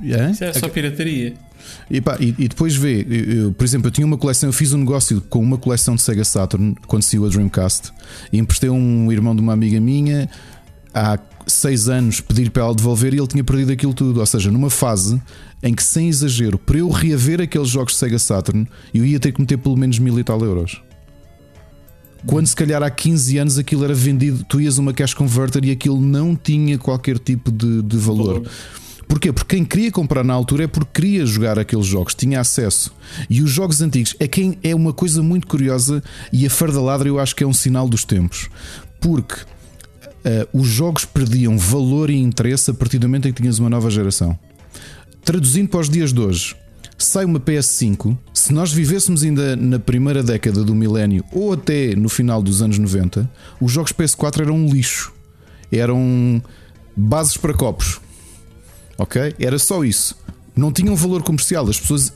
Hã? 0.04 0.32
Isso 0.32 0.44
é 0.44 0.54
só 0.54 0.68
pirataria. 0.68 1.34
E, 1.90 2.00
pá, 2.02 2.18
e, 2.20 2.30
e 2.38 2.48
depois 2.48 2.76
vê, 2.76 3.06
eu- 3.10 3.44
eu, 3.46 3.52
por 3.54 3.64
exemplo, 3.64 3.88
eu 3.88 3.92
tinha 3.92 4.06
uma 4.06 4.18
coleção, 4.18 4.50
eu 4.50 4.54
fiz 4.54 4.74
um 4.74 4.78
negócio 4.78 5.22
com 5.30 5.40
uma 5.40 5.58
coleção 5.58 5.96
de 5.96 6.02
Sega 6.02 6.24
Saturn 6.24 6.76
quando 6.88 7.04
saiu 7.04 7.26
a 7.26 7.30
Dreamcast 7.30 7.92
e 8.32 8.38
emprestei 8.40 8.70
um 8.70 9.12
irmão 9.12 9.36
de 9.36 9.42
uma 9.42 9.54
amiga 9.54 9.80
minha 9.80 10.30
há 10.94 11.18
seis 11.46 11.90
anos 11.90 12.22
pedir 12.22 12.50
para 12.52 12.64
ela 12.64 12.74
devolver 12.76 13.14
e 13.14 13.18
ele 13.18 13.28
tinha 13.28 13.44
perdido 13.44 13.72
aquilo 13.72 13.94
tudo. 13.94 14.20
Ou 14.20 14.26
seja, 14.26 14.50
numa 14.52 14.70
fase 14.70 15.22
em 15.62 15.74
que, 15.74 15.84
sem 15.84 16.08
exagero, 16.10 16.58
para 16.58 16.78
eu 16.78 16.90
reaver 16.90 17.42
aqueles 17.42 17.70
jogos 17.70 17.94
de 17.94 18.00
Sega 18.00 18.20
Saturn, 18.20 18.68
eu 18.94 19.06
ia 19.06 19.20
ter 19.20 19.32
que 19.32 19.42
meter 19.42 19.58
pelo 19.58 19.76
menos 19.78 19.98
mil 20.00 20.18
e 20.20 20.24
tal 20.24 20.40
euros. 20.44 20.82
Quando 22.26 22.48
se 22.48 22.56
calhar 22.56 22.82
há 22.82 22.90
15 22.90 23.38
anos 23.38 23.58
aquilo 23.58 23.84
era 23.84 23.94
vendido, 23.94 24.46
tu 24.48 24.62
ias 24.62 24.78
uma 24.78 24.94
cash 24.94 25.14
converter 25.14 25.66
e 25.66 25.72
aquilo 25.72 26.00
não 26.00 26.36
tinha 26.36 26.78
qualquer 26.78 27.20
tipo 27.20 27.52
de, 27.52 27.82
de 27.82 27.98
valor. 27.98 28.44
Porquê? 29.14 29.32
Porque 29.32 29.58
quem 29.58 29.64
queria 29.64 29.92
comprar 29.92 30.24
na 30.24 30.34
altura 30.34 30.64
é 30.64 30.68
porque 30.68 31.02
queria 31.02 31.24
jogar 31.24 31.60
aqueles 31.60 31.86
jogos, 31.86 32.16
tinha 32.16 32.40
acesso. 32.40 32.92
E 33.30 33.44
os 33.44 33.52
jogos 33.52 33.80
antigos 33.80 34.16
é 34.20 34.28
quem 34.28 34.58
é 34.64 34.74
uma 34.74 34.92
coisa 34.92 35.22
muito 35.22 35.46
curiosa 35.46 36.02
e 36.32 36.48
a 36.48 36.50
farda 36.50 36.82
ladra 36.82 37.08
eu 37.08 37.20
acho 37.20 37.36
que 37.36 37.44
é 37.44 37.48
um 37.48 37.54
sinal 37.54 37.88
dos 37.88 38.04
tempos. 38.04 38.50
Porque 39.00 39.36
eh, 40.26 40.48
os 40.52 40.68
jogos 40.68 41.06
perdiam 41.06 41.60
valor 41.60 42.10
e 42.10 42.16
interesse 42.16 42.72
a 42.72 42.74
partir 42.74 42.98
do 42.98 43.08
momento 43.08 43.28
em 43.28 43.34
que 43.34 43.40
tinhas 43.40 43.60
uma 43.60 43.70
nova 43.70 43.88
geração. 43.92 44.36
Traduzindo 45.24 45.70
para 45.70 45.82
os 45.82 45.92
dias 45.92 46.12
de 46.12 46.20
hoje, 46.20 46.56
sai 46.98 47.24
uma 47.24 47.40
PS5. 47.40 48.18
Se 48.34 48.52
nós 48.52 48.74
vivêssemos 48.74 49.22
ainda 49.22 49.56
na 49.56 49.78
primeira 49.78 50.24
década 50.24 50.64
do 50.64 50.74
milénio 50.74 51.24
ou 51.32 51.54
até 51.54 51.96
no 51.96 52.10
final 52.10 52.42
dos 52.42 52.64
anos 52.64 52.80
90, 52.80 53.30
os 53.62 53.72
jogos 53.72 53.94
PS4 53.94 54.42
eram 54.42 54.56
um 54.56 54.74
lixo. 54.74 55.14
Eram 55.72 56.42
bases 56.98 57.38
para 57.38 57.54
copos. 57.54 58.02
Ok? 58.98 59.34
Era 59.40 59.58
só 59.58 59.84
isso. 59.84 60.16
Não 60.56 60.72
tinham 60.72 60.96
valor 60.96 61.24
comercial. 61.24 61.68
As 61.68 61.80
pessoas. 61.80 62.14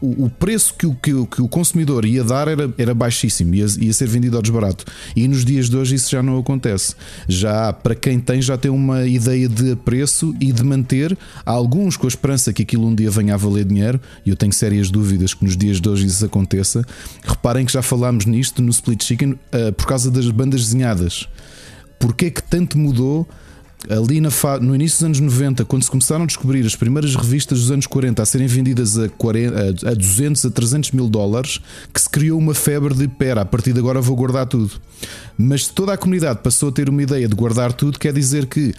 O 0.00 0.30
preço 0.30 0.72
que 0.74 0.86
o, 0.86 0.94
que, 0.94 1.12
o, 1.12 1.26
que 1.26 1.42
o 1.42 1.48
consumidor 1.48 2.04
ia 2.04 2.22
dar 2.22 2.48
era, 2.48 2.72
era 2.78 2.94
baixíssimo, 2.94 3.54
ia, 3.54 3.66
ia 3.80 3.92
ser 3.92 4.08
vendido 4.08 4.36
ao 4.36 4.42
desbarato. 4.42 4.84
E 5.16 5.26
nos 5.26 5.44
dias 5.44 5.68
de 5.68 5.76
hoje 5.76 5.96
isso 5.96 6.10
já 6.10 6.22
não 6.22 6.38
acontece. 6.38 6.94
Já 7.28 7.72
para 7.72 7.94
quem 7.94 8.20
tem, 8.20 8.40
já 8.40 8.56
tem 8.56 8.70
uma 8.70 9.04
ideia 9.04 9.48
de 9.48 9.74
preço 9.76 10.34
e 10.40 10.52
de 10.52 10.62
manter. 10.62 11.16
Alguns 11.44 11.96
com 11.96 12.06
a 12.06 12.08
esperança 12.08 12.52
que 12.52 12.62
aquilo 12.62 12.86
um 12.86 12.94
dia 12.94 13.10
venha 13.10 13.34
a 13.34 13.36
valer 13.36 13.64
dinheiro, 13.64 14.00
e 14.24 14.30
eu 14.30 14.36
tenho 14.36 14.52
sérias 14.52 14.90
dúvidas 14.90 15.34
que 15.34 15.44
nos 15.44 15.56
dias 15.56 15.80
de 15.80 15.88
hoje 15.88 16.06
isso 16.06 16.24
aconteça. 16.24 16.84
Reparem 17.24 17.66
que 17.66 17.72
já 17.72 17.82
falámos 17.82 18.26
nisto 18.26 18.62
no 18.62 18.70
Split 18.70 19.02
Chicken 19.02 19.38
ah, 19.52 19.72
por 19.72 19.86
causa 19.86 20.10
das 20.10 20.30
bandas 20.30 20.62
desenhadas. 20.62 21.28
Porquê 21.98 22.30
que 22.30 22.42
tanto 22.42 22.78
mudou 22.78 23.28
ali 23.90 24.20
na 24.20 24.30
no 24.60 24.74
início 24.74 24.98
dos 24.98 25.04
anos 25.04 25.20
90, 25.20 25.64
quando 25.64 25.82
se 25.82 25.90
começaram 25.90 26.24
a 26.24 26.26
descobrir 26.26 26.64
as 26.66 26.74
primeiras 26.76 27.14
revistas 27.14 27.60
dos 27.60 27.70
anos 27.70 27.86
40 27.86 28.22
a 28.22 28.26
serem 28.26 28.46
vendidas 28.46 28.98
a, 28.98 29.08
40, 29.08 29.86
a- 29.86 29.90
a 29.90 29.94
200 29.94 30.44
a 30.44 30.50
300 30.50 30.92
mil 30.92 31.08
dólares, 31.08 31.60
que 31.92 32.00
se 32.00 32.08
criou 32.08 32.38
uma 32.38 32.54
febre 32.54 32.94
de 32.94 33.06
pera, 33.08 33.42
a 33.42 33.44
partir 33.44 33.72
de 33.72 33.78
agora 33.80 34.00
vou 34.00 34.16
guardar 34.16 34.46
tudo. 34.46 34.70
Mas 35.36 35.66
toda 35.68 35.92
a 35.92 35.96
comunidade 35.98 36.40
passou 36.42 36.68
a 36.68 36.72
ter 36.72 36.88
uma 36.88 37.02
ideia 37.02 37.28
de 37.28 37.34
guardar 37.34 37.72
tudo, 37.72 37.98
quer 37.98 38.12
dizer 38.12 38.46
que 38.46 38.72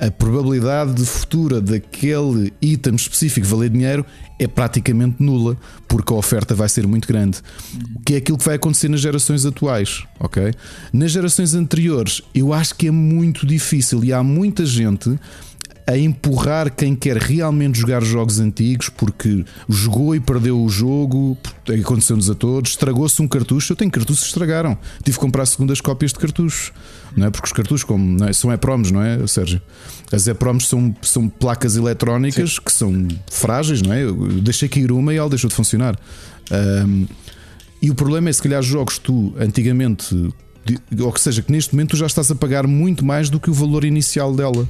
a 0.00 0.10
probabilidade 0.10 0.94
de 0.94 1.04
futura 1.04 1.60
daquele 1.60 2.52
item 2.62 2.94
específico 2.94 3.46
valer 3.46 3.68
dinheiro 3.68 4.04
é 4.38 4.48
praticamente 4.48 5.16
nula, 5.22 5.58
porque 5.86 6.10
a 6.10 6.16
oferta 6.16 6.54
vai 6.54 6.70
ser 6.70 6.86
muito 6.86 7.06
grande. 7.06 7.38
O 7.94 8.00
que 8.00 8.14
é 8.14 8.16
aquilo 8.16 8.38
que 8.38 8.44
vai 8.44 8.54
acontecer 8.54 8.88
nas 8.88 9.00
gerações 9.00 9.44
atuais, 9.44 10.02
ok? 10.18 10.54
Nas 10.90 11.12
gerações 11.12 11.54
anteriores, 11.54 12.22
eu 12.34 12.54
acho 12.54 12.74
que 12.74 12.86
é 12.86 12.90
muito 12.90 13.46
difícil 13.46 14.02
e 14.02 14.10
há 14.10 14.22
muita 14.22 14.64
gente 14.64 15.18
a 15.86 15.98
empurrar 15.98 16.72
quem 16.72 16.94
quer 16.94 17.16
realmente 17.16 17.80
jogar 17.80 18.02
jogos 18.02 18.38
antigos 18.38 18.88
porque 18.88 19.44
jogou 19.68 20.14
e 20.14 20.20
perdeu 20.20 20.62
o 20.62 20.68
jogo, 20.68 21.36
aconteceu-nos 21.66 22.30
a 22.30 22.34
todos, 22.34 22.70
estragou-se 22.70 23.20
um 23.20 23.26
cartucho. 23.26 23.72
Eu 23.72 23.76
tenho 23.76 23.90
cartuchos 23.90 24.22
que 24.22 24.28
estragaram, 24.28 24.78
tive 25.02 25.16
que 25.18 25.20
comprar 25.20 25.46
segundas 25.46 25.80
cópias 25.80 26.12
de 26.12 26.18
cartuchos, 26.20 26.72
não 27.16 27.26
é? 27.26 27.30
Porque 27.30 27.46
os 27.46 27.52
cartuchos 27.52 27.82
como, 27.82 28.18
não 28.18 28.28
é? 28.28 28.32
são 28.32 28.52
EPROMs, 28.52 28.92
não 28.92 29.02
é, 29.02 29.26
Sérgio? 29.26 29.60
As 30.12 30.28
EPROMs 30.28 30.68
são, 30.68 30.94
são 31.02 31.28
placas 31.28 31.76
eletrónicas 31.76 32.58
que 32.60 32.72
são 32.72 33.08
frágeis, 33.28 33.82
não 33.82 33.92
é? 33.92 34.04
Eu 34.04 34.14
deixei 34.40 34.68
cair 34.68 34.92
uma 34.92 35.12
e 35.12 35.16
ela 35.16 35.28
deixou 35.28 35.48
de 35.48 35.56
funcionar. 35.56 35.98
Ahm, 36.52 37.06
e 37.82 37.90
o 37.90 37.94
problema 37.94 38.28
é 38.28 38.32
se 38.32 38.42
calhar 38.42 38.62
jogos 38.62 38.98
que 38.98 39.04
tu 39.06 39.34
antigamente 39.38 40.14
ou 41.00 41.12
que 41.12 41.20
seja, 41.20 41.42
que 41.42 41.50
neste 41.50 41.74
momento 41.74 41.90
tu 41.90 41.96
já 41.96 42.06
estás 42.06 42.30
a 42.30 42.34
pagar 42.34 42.66
muito 42.66 43.04
mais 43.04 43.30
do 43.30 43.40
que 43.40 43.50
o 43.50 43.54
valor 43.54 43.84
inicial 43.84 44.34
dela, 44.34 44.68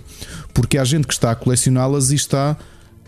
porque 0.55 0.78
há 0.78 0.85
gente 0.85 1.07
que 1.07 1.12
está 1.12 1.31
a 1.31 1.35
colecioná-las 1.35 2.10
e 2.10 2.15
está 2.15 2.57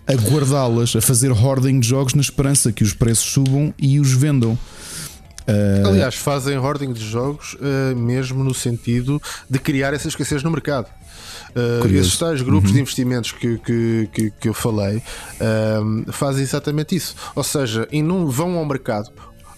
a 0.07 0.15
guardá-las, 0.15 0.97
a 0.97 1.01
fazer 1.01 1.31
hoarding 1.31 1.81
de 1.81 1.89
jogos 1.89 2.15
na 2.15 2.21
esperança 2.21 2.73
que 2.73 2.83
os 2.83 2.93
preços 2.93 3.33
subam 3.33 3.73
e 3.79 4.01
os 4.01 4.13
vendam. 4.13 4.59
Ah, 5.47 5.89
Aliás, 5.89 6.15
fazem 6.15 6.57
hoarding 6.59 6.93
de 6.93 7.05
jogos 7.05 7.57
eh, 7.61 7.95
mesmo 7.95 8.45
no 8.45 8.55
sentido 8.55 9.21
de 9.49 9.59
criar 9.59 9.93
essa 9.95 10.09
escassez 10.09 10.43
no 10.43 10.51
mercado. 10.51 10.87
Curioso. 11.83 12.09
esses 12.09 12.19
tais 12.19 12.41
grupos 12.41 12.73
de 12.73 12.81
investimentos 12.81 13.31
que, 13.31 13.59
que, 13.59 14.09
que, 14.11 14.31
que 14.31 14.49
eu 14.49 14.55
falei 14.55 15.03
fazem 16.11 16.43
exatamente 16.43 16.97
isso. 16.97 17.15
Ou 17.35 17.45
seja, 17.45 17.87
e 17.93 18.03
não 18.03 18.27
vão 18.27 18.57
ao 18.57 18.65
mercado, 18.65 19.11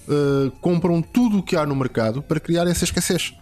eh, 0.09 0.53
compram 0.61 1.01
tudo 1.01 1.39
o 1.39 1.43
que 1.43 1.57
há 1.57 1.65
no 1.67 1.75
mercado 1.75 2.23
para 2.23 2.39
criar 2.41 2.67
essa 2.67 2.85
escassez. 2.85 3.35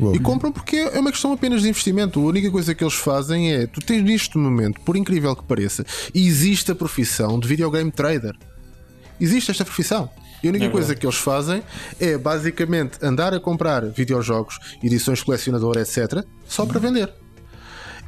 Uou. 0.00 0.14
E 0.14 0.18
compram 0.18 0.52
porque 0.52 0.76
é 0.76 1.00
uma 1.00 1.10
questão 1.10 1.32
apenas 1.32 1.62
de 1.62 1.68
investimento. 1.68 2.20
A 2.20 2.24
única 2.24 2.50
coisa 2.50 2.74
que 2.74 2.84
eles 2.84 2.94
fazem 2.94 3.52
é: 3.52 3.66
tu 3.66 3.80
tens 3.80 4.02
neste 4.02 4.36
momento, 4.36 4.80
por 4.82 4.96
incrível 4.96 5.34
que 5.34 5.44
pareça, 5.44 5.84
existe 6.14 6.70
a 6.70 6.74
profissão 6.74 7.38
de 7.38 7.48
videogame 7.48 7.90
trader. 7.90 8.36
Existe 9.18 9.50
esta 9.50 9.64
profissão. 9.64 10.10
E 10.42 10.48
a 10.48 10.50
única 10.50 10.68
coisa 10.68 10.94
que 10.94 11.06
eles 11.06 11.16
fazem 11.16 11.62
é 11.98 12.18
basicamente 12.18 12.98
andar 13.02 13.32
a 13.32 13.40
comprar 13.40 13.86
videojogos, 13.86 14.58
edições 14.82 15.22
colecionador, 15.22 15.78
etc., 15.78 16.22
só 16.46 16.66
para 16.66 16.78
vender. 16.78 17.10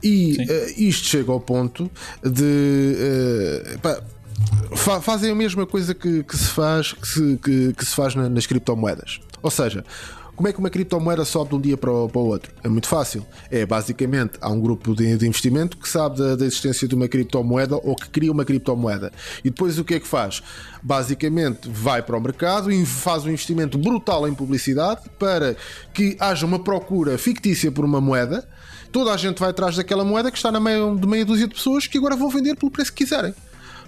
E 0.03 0.37
eh, 0.49 0.75
isto 0.77 1.07
chega 1.09 1.33
ao 1.33 1.41
ponto 1.41 1.91
de. 2.23 2.95
eh, 2.99 3.79
pá, 3.83 4.01
fa- 4.75 5.01
fazem 5.01 5.31
a 5.31 5.35
mesma 5.35 5.67
coisa 5.67 5.95
que, 5.95 6.23
que 6.23 6.37
se 6.37 6.47
faz, 6.51 6.93
que 6.93 7.07
se, 7.09 7.39
que- 7.43 7.73
que 7.75 7.85
se 7.85 7.95
faz 7.95 8.15
na- 8.15 8.29
nas 8.29 8.47
criptomoedas. 8.47 9.21
Ou 9.43 9.51
seja, 9.51 9.85
Como 10.37 10.47
é 10.47 10.53
que 10.53 10.61
uma 10.61 10.71
criptomoeda 10.71 11.25
sobe 11.25 11.51
de 11.51 11.57
um 11.57 11.61
dia 11.61 11.77
para 11.77 11.91
o, 11.91 12.09
para 12.09 12.21
o 12.21 12.27
outro? 12.27 12.53
É 12.63 12.69
muito 12.69 12.87
fácil. 12.87 13.27
É 13.51 13.67
basicamente 13.67 14.35
há 14.41 14.49
um 14.49 14.61
grupo 14.61 14.95
de, 14.95 15.17
de 15.17 15.27
investimento 15.27 15.77
que 15.77 15.89
sabe 15.89 16.17
da, 16.17 16.37
da, 16.37 16.47
existência 16.47 16.87
de 16.87 16.95
uma 16.95 17.09
criptomoeda 17.09 17.75
ou 17.75 17.97
que 17.97 18.09
cria 18.09 18.31
uma 18.31 18.45
criptomoeda. 18.45 19.11
E 19.45 19.51
depois 19.51 19.81
o 19.81 19.85
que 19.85 19.95
é 19.95 19.99
que 19.99 20.07
faz? 20.07 20.41
Basicamente 20.81 21.69
vai 21.69 22.03
para 22.03 22.17
o 22.17 22.21
mercado 22.21 22.71
e 22.71 22.87
faz 22.87 23.25
um 23.25 23.31
investimento 23.31 23.77
brutal 23.77 24.29
em 24.29 24.33
publicidade 24.33 25.03
para 25.19 25.57
que 25.93 26.17
haja 26.21 26.47
uma 26.47 26.61
procura 26.61 27.19
fictícia 27.19 27.73
por 27.73 27.85
uma 27.85 28.01
moeda. 28.01 28.49
Toda 28.93 29.13
a 29.13 29.17
gente 29.17 29.41
vai 29.41 29.51
atrás 29.51 29.75
daquela 29.77 30.05
moeda 30.05 30.31
que 30.31 30.37
está 30.39 30.53
na 30.53 30.61
meia 30.61 30.95
de 30.95 31.07
meia 31.07 31.25
dúzia 31.25 31.49
de 31.49 31.55
pessoas 31.55 31.89
que 31.89 31.99
agora 31.99 32.15
vão 32.15 32.31
vender 32.31 32.55
pelo 32.55 32.71
preço 32.71 32.93
que 32.93 33.05
quiserem. 33.05 33.35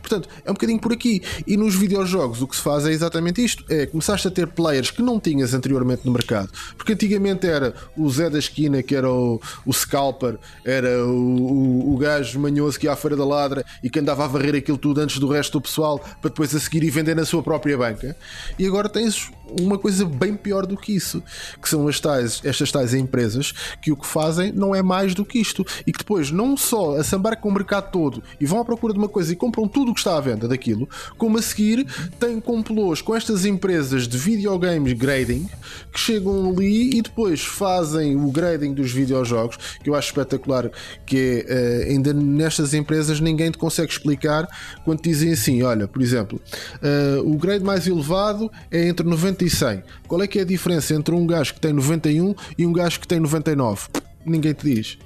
Portanto, 0.00 0.28
é 0.44 0.50
um 0.50 0.54
bocadinho 0.54 0.80
por 0.80 0.92
aqui. 0.92 1.22
E 1.46 1.56
nos 1.56 1.74
videojogos 1.74 2.42
o 2.42 2.46
que 2.46 2.56
se 2.56 2.62
faz 2.62 2.86
é 2.86 2.90
exatamente 2.90 3.44
isto: 3.44 3.64
é 3.68 3.86
começaste 3.86 4.26
a 4.28 4.30
ter 4.30 4.46
players 4.48 4.90
que 4.90 5.02
não 5.02 5.20
tinhas 5.20 5.54
anteriormente 5.54 6.02
no 6.04 6.12
mercado. 6.12 6.50
Porque 6.76 6.92
antigamente 6.92 7.46
era 7.46 7.74
o 7.96 8.08
Zé 8.10 8.30
da 8.30 8.38
esquina, 8.38 8.82
que 8.82 8.94
era 8.94 9.10
o, 9.10 9.40
o 9.64 9.72
scalper, 9.72 10.38
era 10.64 11.04
o, 11.06 11.10
o, 11.10 11.94
o 11.94 11.98
gajo 11.98 12.38
manhoso 12.40 12.78
que 12.78 12.86
ia 12.86 12.92
à 12.92 12.96
feira 12.96 13.16
da 13.16 13.24
ladra 13.24 13.64
e 13.82 13.90
que 13.90 13.98
andava 13.98 14.24
a 14.24 14.28
varrer 14.28 14.54
aquilo 14.54 14.78
tudo 14.78 15.00
antes 15.00 15.18
do 15.18 15.28
resto 15.28 15.58
do 15.58 15.62
pessoal 15.62 15.98
para 15.98 16.30
depois 16.30 16.54
a 16.54 16.60
seguir 16.60 16.82
e 16.82 16.90
vender 16.90 17.14
na 17.14 17.24
sua 17.24 17.42
própria 17.42 17.76
banca. 17.76 18.16
E 18.58 18.66
agora 18.66 18.88
tens 18.88 19.30
uma 19.60 19.78
coisa 19.78 20.04
bem 20.04 20.36
pior 20.36 20.66
do 20.66 20.76
que 20.76 20.94
isso, 20.94 21.22
que 21.60 21.68
são 21.68 21.88
as 21.88 21.98
tais, 22.00 22.40
estas 22.44 22.70
tais 22.70 22.94
empresas 22.94 23.52
que 23.80 23.92
o 23.92 23.96
que 23.96 24.06
fazem 24.06 24.52
não 24.52 24.74
é 24.74 24.82
mais 24.82 25.14
do 25.14 25.24
que 25.24 25.38
isto. 25.38 25.64
E 25.86 25.92
que 25.92 25.98
depois 25.98 26.30
não 26.30 26.56
só 26.56 26.96
assambarcam 26.96 27.50
o 27.50 27.54
mercado 27.54 27.90
todo 27.90 28.22
e 28.40 28.46
vão 28.46 28.60
à 28.60 28.64
procura 28.64 28.92
de 28.92 28.98
uma 28.98 29.08
coisa 29.08 29.32
e 29.32 29.36
compram 29.36 29.66
tudo 29.66 29.90
o 29.90 29.94
que 29.94 30.00
está 30.00 30.16
à 30.16 30.20
venda 30.20 30.46
daquilo, 30.46 30.88
como 31.16 31.38
a 31.38 31.42
seguir 31.42 31.86
têm 32.18 32.40
complôs 32.40 33.00
com 33.00 33.14
estas 33.14 33.44
empresas 33.44 34.06
de 34.06 34.16
videogames 34.18 34.92
grading 34.92 35.48
que 35.92 35.98
chegam 35.98 36.50
ali 36.50 36.98
e 36.98 37.02
depois 37.02 37.42
fazem 37.42 38.16
o 38.16 38.30
grading 38.30 38.74
dos 38.74 38.92
videojogos, 38.92 39.56
que 39.82 39.90
eu 39.90 39.94
acho 39.94 40.08
espetacular, 40.08 40.70
que 41.06 41.44
é 41.48 41.86
uh, 41.86 41.90
ainda 41.90 42.12
nestas 42.12 42.74
empresas 42.74 43.20
ninguém 43.20 43.50
te 43.50 43.58
consegue 43.58 43.92
explicar 43.92 44.48
quando 44.84 45.02
dizem 45.02 45.32
assim, 45.32 45.62
olha, 45.62 45.86
por 45.86 46.02
exemplo, 46.02 46.40
uh, 46.76 47.30
o 47.30 47.36
grade 47.36 47.64
mais 47.64 47.86
elevado 47.86 48.50
é 48.70 48.88
entre 48.88 49.06
90 49.06 49.39
e 49.44 49.50
100. 49.50 49.82
Qual 50.06 50.22
é 50.22 50.26
que 50.26 50.38
é 50.38 50.42
a 50.42 50.44
diferença 50.44 50.94
entre 50.94 51.14
um 51.14 51.26
gajo 51.26 51.54
que 51.54 51.60
tem 51.60 51.72
91 51.72 52.34
e 52.56 52.66
um 52.66 52.72
gajo 52.72 53.00
que 53.00 53.08
tem 53.08 53.20
99? 53.20 53.88
Ninguém 54.24 54.52
te 54.52 54.74
diz. 54.74 54.98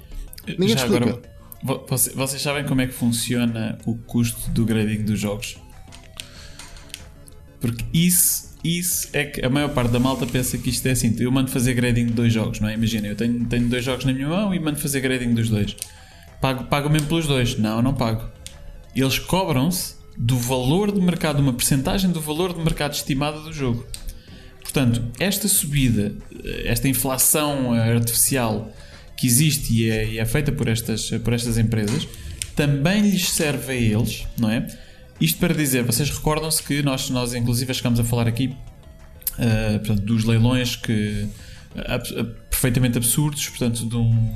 Ninguém 0.47 0.69
Já 0.69 0.75
te 0.75 0.83
explica. 0.83 1.05
Agora... 1.05 1.35
Vocês 2.15 2.41
sabem 2.41 2.63
como 2.65 2.81
é 2.81 2.87
que 2.87 2.93
funciona 2.93 3.79
o 3.85 3.95
custo 3.95 4.51
do 4.51 4.65
grading 4.65 5.03
dos 5.03 5.19
jogos? 5.19 5.57
Porque 7.59 7.83
isso, 7.91 8.55
isso 8.63 9.09
é 9.13 9.25
que 9.25 9.43
a 9.43 9.49
maior 9.49 9.69
parte 9.69 9.91
da 9.91 9.99
malta 9.99 10.27
pensa 10.27 10.59
que 10.59 10.69
isto 10.69 10.85
é 10.85 10.91
assim. 10.91 11.15
Eu 11.17 11.31
mando 11.31 11.49
fazer 11.49 11.73
grading 11.73 12.05
de 12.05 12.13
dois 12.13 12.31
jogos, 12.31 12.59
não 12.59 12.69
é? 12.69 12.75
Imagina, 12.75 13.07
eu 13.07 13.15
tenho, 13.15 13.43
tenho 13.45 13.67
dois 13.67 13.83
jogos 13.83 14.05
na 14.05 14.13
minha 14.13 14.27
mão 14.27 14.53
e 14.53 14.59
mando 14.59 14.77
fazer 14.77 14.99
grading 14.99 15.33
dos 15.33 15.49
dois. 15.49 15.75
Pago, 16.39 16.65
pago 16.65 16.87
mesmo 16.87 17.07
pelos 17.07 17.25
dois? 17.25 17.57
Não, 17.57 17.81
não 17.81 17.95
pago. 17.95 18.29
Eles 18.95 19.17
cobram-se 19.17 19.95
do 20.15 20.37
valor 20.37 20.91
de 20.91 21.01
mercado, 21.01 21.39
uma 21.39 21.53
percentagem 21.53 22.11
do 22.11 22.21
valor 22.21 22.53
de 22.53 22.59
mercado 22.59 22.93
estimado 22.93 23.41
do 23.41 23.51
jogo. 23.51 23.83
Portanto, 24.75 25.01
esta 25.21 25.47
subida, 25.47 26.13
esta 26.65 26.89
inflação 26.89 27.71
artificial 27.71 28.69
que 29.15 29.25
existe 29.25 29.73
e 29.73 29.89
é, 29.89 30.05
e 30.05 30.19
é, 30.19 30.25
feita 30.25 30.51
por 30.51 30.67
estas, 30.67 31.11
por 31.23 31.31
estas 31.31 31.57
empresas 31.57 32.05
também 32.57 32.99
lhes 33.09 33.29
serve 33.29 33.71
a 33.71 33.75
eles, 33.75 34.27
não 34.37 34.49
é? 34.49 34.67
Isto 35.21 35.39
para 35.39 35.53
dizer, 35.53 35.83
vocês 35.83 36.09
recordam-se 36.09 36.61
que 36.61 36.81
nós, 36.81 37.09
nós 37.09 37.33
inclusive 37.33 37.73
chegamos 37.73 38.01
a 38.01 38.03
falar 38.03 38.27
aqui 38.27 38.47
uh, 38.47 39.79
portanto, 39.79 40.01
dos 40.01 40.25
leilões 40.25 40.75
que 40.75 41.25
perfeitamente 42.49 42.97
absurdos, 42.97 43.47
portanto, 43.47 43.85
de 43.85 43.95
um, 43.95 44.29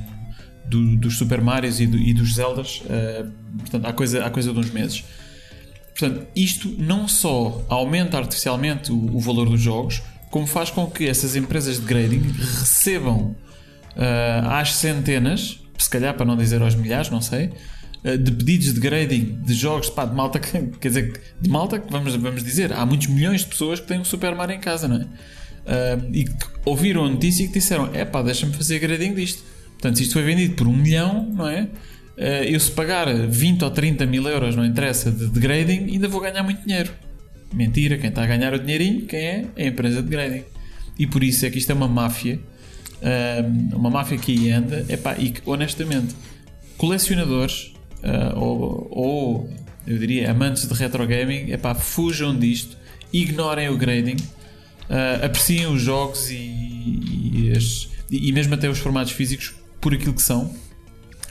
do, 0.66 0.96
dos 0.96 1.18
Super 1.18 1.42
Marios 1.42 1.82
e, 1.82 1.86
do, 1.88 1.98
e 1.98 2.14
dos 2.14 2.36
Zeldas, 2.36 2.82
portanto, 3.60 3.86
há 3.86 3.92
coisa, 3.92 4.26
há 4.26 4.30
coisa 4.30 4.54
de 4.54 4.60
uns 4.60 4.72
meses. 4.72 5.04
Portanto, 5.98 6.28
isto 6.34 6.74
não 6.78 7.10
só 7.10 7.66
aumenta 7.68 8.18
artificialmente 8.18 8.90
o, 8.90 9.18
o 9.18 9.20
valor 9.20 9.50
dos 9.50 9.60
jogos, 9.60 10.02
como 10.30 10.46
faz 10.46 10.70
com 10.70 10.86
que 10.88 11.08
essas 11.08 11.36
empresas 11.36 11.80
de 11.80 11.86
grading 11.86 12.22
recebam 12.60 13.36
uh, 13.96 14.50
às 14.50 14.76
centenas, 14.76 15.60
se 15.78 15.90
calhar 15.90 16.14
para 16.14 16.26
não 16.26 16.38
dizer 16.38 16.62
aos 16.62 16.76
milhares, 16.76 17.10
não 17.10 17.22
sei, 17.22 17.52
uh, 18.04 18.18
de 18.18 18.32
pedidos 18.32 18.74
de 18.74 18.80
grading 18.80 19.40
de 19.44 19.54
jogos 19.54 19.90
pá, 19.90 20.06
de 20.06 20.16
malta, 20.16 20.40
que, 20.40 20.62
quer 20.80 20.88
dizer, 20.88 21.22
de 21.40 21.50
malta 21.50 21.80
que 21.80 21.92
vamos, 21.92 22.16
vamos 22.16 22.44
dizer, 22.44 22.72
há 22.74 22.86
muitos 22.86 23.08
milhões 23.08 23.42
de 23.42 23.48
pessoas 23.48 23.80
que 23.80 23.88
têm 23.88 24.00
um 24.00 24.06
Super 24.06 24.36
Mario 24.36 24.56
em 24.56 24.60
casa, 24.60 24.88
não 24.88 24.98
é? 24.98 25.00
Uh, 25.02 26.10
e 26.14 26.24
que 26.26 26.46
ouviram 26.66 27.06
a 27.06 27.10
notícia 27.10 27.44
e 27.44 27.48
que 27.48 27.54
disseram: 27.54 27.90
é 27.94 28.04
pá, 28.04 28.22
deixa-me 28.22 28.54
fazer 28.54 28.80
grading 28.80 29.14
disto. 29.14 29.44
Portanto, 29.74 29.98
se 29.98 30.04
isto 30.04 30.14
foi 30.14 30.24
vendido 30.24 30.56
por 30.56 30.68
um 30.68 30.76
milhão, 30.76 31.30
não 31.32 31.48
é? 31.48 31.68
Eu 32.48 32.60
se 32.60 32.70
pagar 32.72 33.08
20 33.14 33.64
ou 33.64 33.72
30 33.72 34.06
mil 34.06 34.28
euros, 34.28 34.54
não 34.54 34.66
interessa, 34.66 35.10
de, 35.10 35.28
de 35.30 35.40
grading, 35.40 35.86
ainda 35.86 36.06
vou 36.10 36.20
ganhar 36.20 36.44
muito 36.44 36.62
dinheiro. 36.66 36.92
Mentira, 37.54 37.98
quem 37.98 38.10
está 38.10 38.24
a 38.24 38.28
ganhar 38.28 38.54
o 38.54 38.60
dinheirinho, 38.60 39.06
quem 39.06 39.20
é? 39.20 39.46
É 39.56 39.64
a 39.66 39.68
empresa 39.68 40.02
de 40.02 40.10
grading. 40.10 40.44
E 40.98 41.08
por 41.08 41.24
isso 41.24 41.46
é 41.46 41.50
que 41.50 41.58
isto 41.58 41.72
é 41.72 41.76
uma 41.76 41.88
máfia 41.88 42.40
uma 43.74 43.90
máfia 43.90 44.18
que 44.18 44.52
anda, 44.52 44.86
epá, 44.90 45.16
e 45.18 45.30
que 45.30 45.42
honestamente, 45.46 46.16
colecionadores 46.78 47.74
uh, 48.04 48.38
ou, 48.38 48.88
ou, 48.92 49.50
eu 49.88 49.98
diria 49.98 50.32
amantes 50.32 50.68
de 50.68 50.74
retro 50.74 51.06
gaming, 51.08 51.52
epá, 51.52 51.74
fujam 51.74 52.38
disto, 52.38 52.78
ignorem 53.12 53.70
o 53.70 53.78
grading, 53.78 54.18
uh, 54.90 55.26
apreciem 55.26 55.68
os 55.68 55.82
jogos 55.82 56.30
e, 56.30 56.36
e, 56.36 57.54
as, 57.56 57.90
e, 58.10 58.32
mesmo 58.32 58.54
até 58.54 58.70
os 58.70 58.80
formatos 58.80 59.14
físicos 59.14 59.56
por 59.80 59.94
aquilo 59.94 60.14
que 60.14 60.22
são 60.22 60.54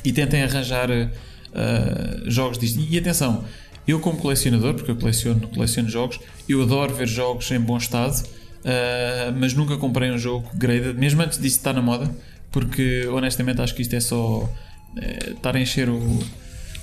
e 0.04 0.12
tentem 0.12 0.42
arranjar 0.42 0.90
uh, 0.90 2.30
jogos 2.30 2.58
disto. 2.58 2.80
E 2.80 2.98
atenção, 2.98 3.44
eu 3.88 3.98
como 3.98 4.18
colecionador, 4.18 4.74
porque 4.74 4.90
eu 4.90 4.96
coleciono, 4.96 5.48
coleciono 5.48 5.88
jogos, 5.88 6.20
eu 6.48 6.62
adoro 6.62 6.94
ver 6.94 7.08
jogos 7.08 7.50
em 7.50 7.58
bom 7.58 7.76
estado 7.76 8.22
Uh, 8.58 9.32
mas 9.38 9.54
nunca 9.54 9.76
comprei 9.76 10.10
um 10.10 10.18
jogo 10.18 10.48
graded, 10.54 10.94
mesmo 10.98 11.22
antes 11.22 11.38
disso 11.38 11.58
estar 11.58 11.72
na 11.72 11.80
moda, 11.80 12.10
porque 12.50 13.06
honestamente 13.06 13.60
acho 13.60 13.74
que 13.74 13.82
isto 13.82 13.94
é 13.94 14.00
só 14.00 14.40
uh, 14.40 15.30
estar 15.30 15.54
a 15.54 15.60
encher 15.60 15.88
o, 15.88 16.18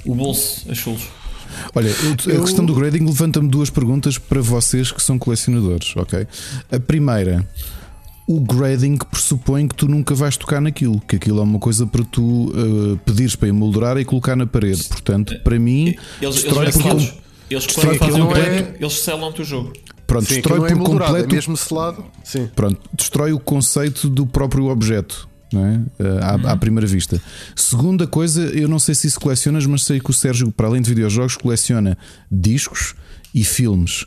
o 0.06 0.16
bolso 0.16 0.72
a 0.72 0.74
chulos. 0.74 1.08
Olha, 1.76 1.90
eu, 2.28 2.42
a 2.42 2.46
questão 2.46 2.66
do 2.66 2.74
grading 2.74 3.06
levanta-me 3.06 3.50
duas 3.50 3.70
perguntas 3.70 4.18
para 4.18 4.42
vocês 4.42 4.92
que 4.92 5.02
são 5.02 5.20
colecionadores, 5.20 5.96
ok? 5.96 6.26
A 6.72 6.80
primeira, 6.80 7.48
o 8.28 8.40
grading 8.40 8.98
pressupõe 8.98 9.68
que 9.68 9.76
tu 9.76 9.88
nunca 9.88 10.16
vais 10.16 10.36
tocar 10.36 10.60
naquilo, 10.60 11.00
que 11.02 11.16
aquilo 11.16 11.40
é 11.40 11.44
uma 11.44 11.60
coisa 11.60 11.86
para 11.86 12.04
tu 12.04 12.50
uh, 12.50 12.98
pedires 13.06 13.36
para 13.36 13.50
emoldurar 13.50 13.98
e 13.98 14.06
colocar 14.06 14.36
na 14.36 14.48
parede. 14.48 14.84
Portanto, 14.86 15.40
para 15.44 15.60
mim, 15.60 15.96
eles, 16.22 16.36
destrói 16.36 16.66
eles, 16.66 16.86
eles, 16.86 17.14
eles, 17.50 17.68
quando 17.68 17.96
fazem 17.98 18.22
o 18.22 18.28
grading, 18.28 18.50
é... 18.50 18.76
eles 18.80 19.00
selam-te 19.00 19.42
o 19.42 19.46
jogo. 19.46 19.74
Pronto, 20.08 20.28
Sim, 20.28 20.36
destrói 20.36 20.58
é 20.58 20.74
por 20.76 20.82
é 20.82 20.86
completo. 20.86 21.30
É 21.30 21.36
mesmo 21.36 21.58
selado. 21.58 22.06
Sim. 22.24 22.50
Pronto, 22.56 22.80
destrói 22.94 23.34
o 23.34 23.40
conceito 23.40 24.10
do 24.10 24.26
próprio 24.26 24.68
objeto. 24.68 25.28
Não 25.54 25.66
é? 25.66 25.82
Eh, 26.00 26.20
à, 26.22 26.36
uhum. 26.36 26.50
à, 26.50 26.58
primeira 26.58 26.88
vista. 26.88 27.22
Segunda 27.56 28.06
coisa, 28.08 28.42
eu 28.42 28.68
não 28.68 28.80
sei 28.80 28.96
se 28.96 29.08
isso 29.08 29.20
colecionas, 29.20 29.66
mas 29.66 29.84
sei 29.84 30.00
que 30.00 30.10
o 30.10 30.14
Sérgio, 30.14 30.52
para 30.52 30.68
além 30.68 30.82
de 30.82 30.90
videojogos, 30.90 31.38
coleciona 31.38 31.98
discos 32.30 32.96
e 33.34 33.44
filmes. 33.44 34.06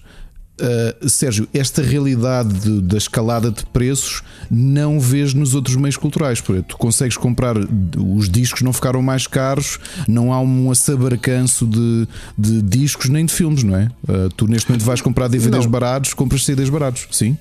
Uh, 0.61 1.09
Sérgio, 1.09 1.49
esta 1.55 1.83
realidade 1.83 2.53
de, 2.55 2.81
da 2.81 2.97
escalada 2.97 3.51
de 3.51 3.65
preços 3.67 4.23
não 4.51 4.99
vês 4.99 5.35
nos 5.35 5.55
outros 5.55 5.77
meios 5.77 5.97
culturais. 5.97 6.41
Porque 6.41 6.63
tu 6.63 6.77
consegues 6.77 7.17
comprar, 7.17 7.57
os 7.57 8.29
discos 8.29 8.63
não 8.63 8.73
ficaram 8.73 9.03
mais 9.03 9.27
caros, 9.27 9.79
não 10.07 10.33
há 10.33 10.41
um 10.41 10.71
assabarcanço 10.71 11.67
de, 11.67 12.09
de 12.37 12.63
discos 12.63 13.09
nem 13.09 13.25
de 13.25 13.33
filmes, 13.33 13.63
não 13.63 13.77
é? 13.77 13.91
Uh, 14.09 14.29
tu 14.37 14.47
neste 14.47 14.69
momento 14.69 14.85
vais 14.85 15.01
comprar 15.01 15.29
DVDs 15.29 15.65
não. 15.65 15.71
baratos, 15.71 16.15
compras 16.15 16.45
CDs 16.45 16.69
baratos, 16.69 17.07
sim? 17.11 17.37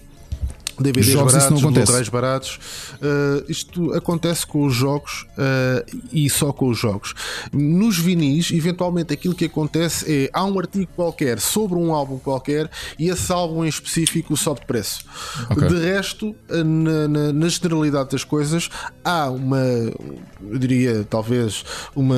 DVDs 0.80 1.12
jogos 1.12 1.34
baratos, 1.34 1.60
acontece. 1.64 2.12
baratos. 2.12 2.60
Uh, 2.96 3.52
isto 3.52 3.94
acontece 3.94 4.46
com 4.46 4.66
os 4.66 4.74
jogos 4.74 5.26
uh, 5.34 6.00
e 6.12 6.30
só 6.30 6.52
com 6.52 6.70
os 6.70 6.78
jogos. 6.78 7.14
Nos 7.52 7.98
vinis, 7.98 8.52
eventualmente 8.52 9.14
aquilo 9.14 9.34
que 9.34 9.46
acontece 9.46 10.26
é 10.26 10.30
há 10.34 10.44
um 10.46 10.60
artigo 10.60 10.90
qualquer 10.96 11.40
sobre 11.40 11.78
um 11.78 11.94
álbum 11.94 12.20
qualquer 12.20 12.70
e 12.98 13.10
esse 13.10 13.32
álbum 13.32 13.66
em 13.66 13.68
específico 13.68 14.36
sobe 14.38 14.62
de 14.62 14.66
preço. 14.68 15.04
Okay. 15.50 15.68
De 15.68 15.80
resto, 15.80 16.36
na, 16.50 17.08
na, 17.08 17.34
na, 17.34 17.48
generalidade 17.48 18.12
das 18.12 18.24
coisas, 18.24 18.70
há 19.04 19.30
uma, 19.30 19.58
eu 19.58 20.58
diria 20.58 21.06
talvez 21.10 21.64
uma, 21.96 22.16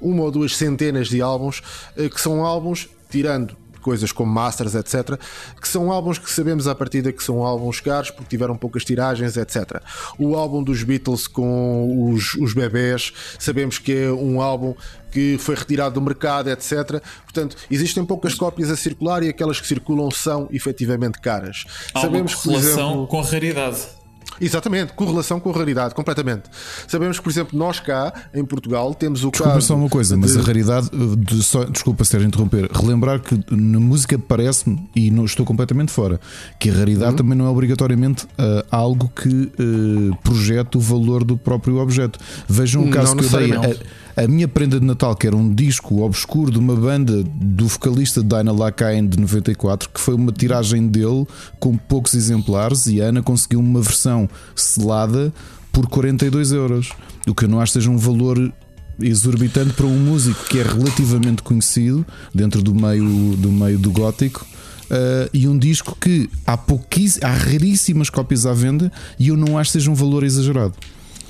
uma 0.00 0.22
ou 0.22 0.30
duas 0.30 0.56
centenas 0.56 1.08
de 1.08 1.20
álbuns 1.20 1.62
uh, 1.96 2.08
que 2.08 2.20
são 2.20 2.44
álbuns 2.44 2.88
tirando 3.10 3.56
coisas 3.88 4.12
como 4.12 4.30
Masters, 4.30 4.74
etc., 4.74 5.18
que 5.58 5.66
são 5.66 5.90
álbuns 5.90 6.18
que 6.18 6.30
sabemos 6.30 6.68
à 6.68 6.74
partida 6.74 7.10
que 7.10 7.24
são 7.24 7.42
álbuns 7.42 7.80
caros 7.80 8.10
porque 8.10 8.28
tiveram 8.28 8.54
poucas 8.54 8.84
tiragens, 8.84 9.34
etc. 9.38 9.80
O 10.18 10.36
álbum 10.36 10.62
dos 10.62 10.82
Beatles 10.82 11.26
com 11.26 12.12
os, 12.12 12.34
os 12.34 12.52
bebés, 12.52 13.14
sabemos 13.38 13.78
que 13.78 14.04
é 14.04 14.12
um 14.12 14.42
álbum 14.42 14.74
que 15.10 15.38
foi 15.38 15.54
retirado 15.54 15.94
do 15.94 16.02
mercado, 16.02 16.50
etc. 16.50 17.02
Portanto, 17.24 17.56
existem 17.70 18.04
poucas 18.04 18.34
cópias 18.34 18.68
a 18.68 18.76
circular 18.76 19.22
e 19.22 19.30
aquelas 19.30 19.58
que 19.58 19.66
circulam 19.66 20.10
são 20.10 20.50
efetivamente 20.52 21.18
caras. 21.18 21.64
Há 21.94 22.02
sabemos 22.02 22.34
uma 22.34 22.42
que, 22.42 22.48
por 22.48 22.58
exemplo, 22.58 23.06
com 23.06 23.20
raridade. 23.22 23.97
Exatamente, 24.40 24.92
correlação 24.92 25.40
com 25.40 25.50
a 25.50 25.52
raridade, 25.52 25.94
completamente. 25.94 26.44
Sabemos 26.86 27.18
que, 27.18 27.24
por 27.24 27.30
exemplo, 27.30 27.58
nós 27.58 27.80
cá 27.80 28.12
em 28.34 28.44
Portugal 28.44 28.94
temos 28.94 29.24
o 29.24 29.30
Desculpa 29.30 29.54
caso. 29.54 29.66
só 29.66 29.76
uma 29.76 29.88
coisa, 29.88 30.16
mas 30.16 30.32
de- 30.32 30.38
a 30.38 30.42
raridade, 30.42 30.88
uh, 30.94 31.16
de- 31.16 31.42
só, 31.42 31.64
desculpa 31.64 32.04
Sérgio 32.04 32.26
interromper, 32.28 32.68
relembrar 32.72 33.20
que 33.20 33.38
na 33.50 33.80
música 33.80 34.18
parece-me, 34.18 34.88
e 34.94 35.10
não 35.10 35.24
estou 35.24 35.44
completamente 35.44 35.90
fora, 35.92 36.20
que 36.58 36.70
a 36.70 36.74
raridade 36.74 37.10
Uhum. 37.12 37.16
também 37.16 37.36
não 37.38 37.46
é 37.46 37.48
obrigatoriamente 37.48 38.24
uh, 38.24 38.64
algo 38.70 39.10
que 39.14 39.28
uh, 39.28 40.16
projete 40.22 40.76
o 40.76 40.80
valor 40.80 41.24
do 41.24 41.36
próprio 41.36 41.76
objeto. 41.78 42.18
Vejam 42.48 42.82
um 42.82 42.90
caso 42.90 43.14
Não 43.14 43.22
que 43.24 43.34
eu 43.34 43.38
dei. 43.40 43.52
A, 43.52 43.76
a 44.18 44.26
minha 44.26 44.48
prenda 44.48 44.80
de 44.80 44.84
Natal, 44.84 45.14
que 45.14 45.28
era 45.28 45.36
um 45.36 45.54
disco 45.54 46.02
obscuro 46.02 46.50
de 46.50 46.58
uma 46.58 46.74
banda 46.74 47.22
do 47.22 47.68
vocalista 47.68 48.20
Dinah 48.20 48.50
Lacaine 48.50 49.06
de 49.06 49.16
94, 49.20 49.88
que 49.90 50.00
foi 50.00 50.14
uma 50.14 50.32
tiragem 50.32 50.88
dele 50.88 51.24
com 51.60 51.76
poucos 51.76 52.14
exemplares, 52.14 52.88
e 52.88 53.00
a 53.00 53.06
Ana 53.06 53.22
conseguiu 53.22 53.60
uma 53.60 53.80
versão 53.80 54.28
selada 54.56 55.32
por 55.72 55.86
42 55.86 56.50
euros. 56.50 56.90
O 57.28 57.34
que 57.34 57.44
eu 57.44 57.48
não 57.48 57.60
acho 57.60 57.74
seja 57.74 57.90
um 57.90 57.96
valor 57.96 58.52
exorbitante 59.00 59.74
para 59.74 59.86
um 59.86 59.96
músico 59.96 60.44
que 60.46 60.58
é 60.58 60.64
relativamente 60.64 61.40
conhecido 61.40 62.04
dentro 62.34 62.60
do 62.60 62.74
meio 62.74 63.36
do, 63.36 63.52
meio 63.52 63.78
do 63.78 63.92
gótico. 63.92 64.44
uh, 64.90 65.30
e 65.32 65.46
um 65.46 65.56
disco 65.56 65.96
que 66.00 66.28
há 66.44 66.54
há 66.54 67.32
raríssimas 67.32 68.10
cópias 68.10 68.46
à 68.46 68.52
venda 68.52 68.90
e 69.16 69.28
eu 69.28 69.36
não 69.36 69.56
acho 69.56 69.70
que 69.70 69.78
seja 69.78 69.92
um 69.92 69.94
valor 69.94 70.24
exagerado. 70.24 70.74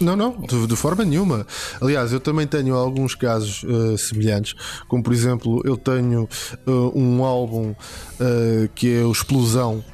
Não, 0.01 0.15
não, 0.15 0.31
de, 0.41 0.67
de 0.67 0.77
forma 0.77 1.05
nenhuma. 1.05 1.47
Aliás, 1.81 2.12
eu 2.12 2.20
também 2.20 2.47
tenho 2.47 2.75
alguns 2.75 3.15
casos 3.15 3.65
eh, 3.65 3.97
semelhantes, 3.97 4.55
como 4.86 5.02
por 5.02 5.12
exemplo, 5.12 5.60
eu 5.65 5.77
tenho 5.77 6.28
eh, 6.52 6.70
um 6.94 7.25
álbum 7.25 7.75
eh, 8.20 8.68
que 8.75 8.94
é 8.94 9.02
o 9.02 9.10
Explosão. 9.12 9.85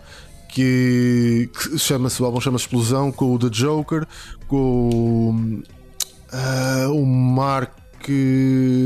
Que, 0.49 1.51
que 1.53 1.79
chama-se 1.81 2.23
o 2.23 2.27
álbum 2.27 2.41
chama-se 2.41 2.67
Explosão 2.67 3.11
com 3.11 3.35
o 3.35 3.39
The 3.41 3.49
Joker, 3.49 4.07
com 4.47 5.63
o 6.93 7.05
Mark 7.05 7.84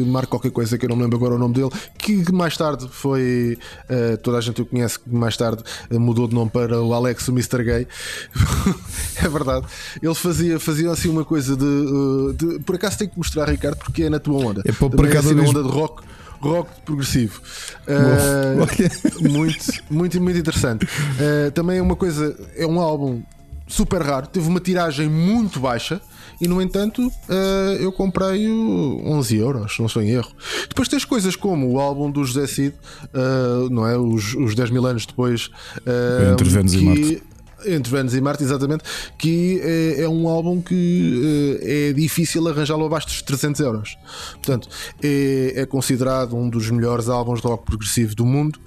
Mark 0.06 0.28
qualquer 0.28 0.50
coisa 0.50 0.76
que 0.78 0.84
eu 0.84 0.88
não 0.90 0.96
me 0.96 1.02
lembro 1.02 1.16
agora 1.16 1.34
o 1.34 1.38
nome 1.38 1.54
dele, 1.54 1.70
que 1.98 2.30
mais 2.32 2.56
tarde 2.56 2.86
foi 2.90 3.58
ah, 3.88 4.16
toda 4.22 4.38
a 4.38 4.40
gente 4.40 4.60
o 4.62 4.66
conhece, 4.66 4.98
que 4.98 5.08
mais 5.14 5.36
tarde 5.36 5.62
ah, 5.90 5.98
mudou 5.98 6.26
de 6.28 6.34
nome 6.34 6.50
para 6.50 6.80
o 6.82 6.92
Alex 6.94 7.26
o 7.28 7.32
Mr. 7.32 7.62
Gay. 7.64 7.86
é 9.22 9.28
verdade. 9.28 9.66
Ele 10.02 10.14
fazia, 10.14 10.58
fazia 10.60 10.90
assim 10.90 11.08
uma 11.08 11.24
coisa 11.24 11.56
de, 11.56 11.64
ah, 11.64 12.32
de- 12.34 12.58
Por 12.60 12.74
acaso 12.76 12.98
tenho 12.98 13.10
que 13.10 13.18
mostrar, 13.18 13.48
Ricardo, 13.48 13.76
porque 13.78 14.04
é 14.04 14.10
na 14.10 14.18
tua 14.18 14.38
onda. 14.44 14.62
É 14.64 14.72
por 14.72 14.90
Também 14.90 15.10
acaso 15.10 15.28
assim, 15.28 15.36
na 15.36 15.42
mesmo. 15.42 15.58
onda 15.58 15.68
de 15.68 15.74
rock. 15.74 16.02
Rock 16.40 16.70
progressivo, 16.82 17.40
Ah, 17.88 18.54
Olha. 18.60 19.28
muito, 19.28 19.64
muito, 19.90 20.20
muito 20.22 20.38
interessante. 20.38 20.84
Uh, 20.84 21.50
também 21.50 21.78
é 21.78 21.82
uma 21.82 21.96
coisa, 21.96 22.36
é 22.56 22.64
um 22.64 22.78
álbum 22.78 23.22
super 23.66 24.00
raro, 24.00 24.28
teve 24.28 24.46
uma 24.48 24.60
tiragem 24.60 25.08
muito 25.08 25.58
baixa 25.58 26.00
e, 26.40 26.46
no 26.46 26.62
entanto, 26.62 27.06
uh, 27.06 27.72
eu 27.80 27.90
comprei-o 27.90 29.02
11 29.04 29.36
euros, 29.36 29.78
não 29.78 29.88
sou 29.88 30.02
em 30.02 30.10
erro. 30.10 30.30
Depois 30.68 30.88
tens 30.88 31.04
coisas 31.04 31.34
como 31.34 31.70
o 31.72 31.80
álbum 31.80 32.10
do 32.10 32.24
José 32.24 32.46
Cid, 32.46 32.74
uh, 33.14 33.68
não 33.70 33.86
é? 33.86 33.96
Os, 33.98 34.34
os 34.34 34.54
10 34.54 34.70
mil 34.70 34.86
anos 34.86 35.04
depois. 35.04 35.46
uh, 35.78 36.32
Entre 36.32 36.48
Vênus 36.48 36.74
e 36.74 36.78
Marte. 36.84 37.22
Entre 37.66 37.90
Vênus 37.90 38.14
e 38.14 38.20
Marte, 38.20 38.44
exatamente, 38.44 38.84
que 39.18 39.60
é, 39.60 40.02
é 40.02 40.08
um 40.08 40.28
álbum 40.28 40.62
que 40.62 41.58
eh, 41.60 41.88
é 41.88 41.92
difícil 41.92 42.46
arranjá-lo 42.46 42.86
abaixo 42.86 43.08
dos 43.08 43.20
300 43.20 43.60
euros. 43.60 43.96
Portanto, 44.34 44.68
é, 45.02 45.54
é 45.56 45.66
considerado 45.66 46.36
um 46.36 46.48
dos 46.48 46.70
melhores 46.70 47.08
álbuns 47.08 47.40
de 47.40 47.48
rock 47.48 47.64
progressivo 47.64 48.14
do 48.14 48.24
mundo. 48.24 48.60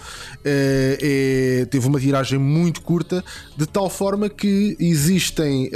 É- 0.43 1.65
teve 1.71 1.87
uma 1.87 2.01
tiragem 2.01 2.37
muito 2.37 2.81
curta, 2.81 3.23
de 3.55 3.65
tal 3.65 3.89
forma 3.89 4.27
que 4.27 4.75
existem. 4.77 5.71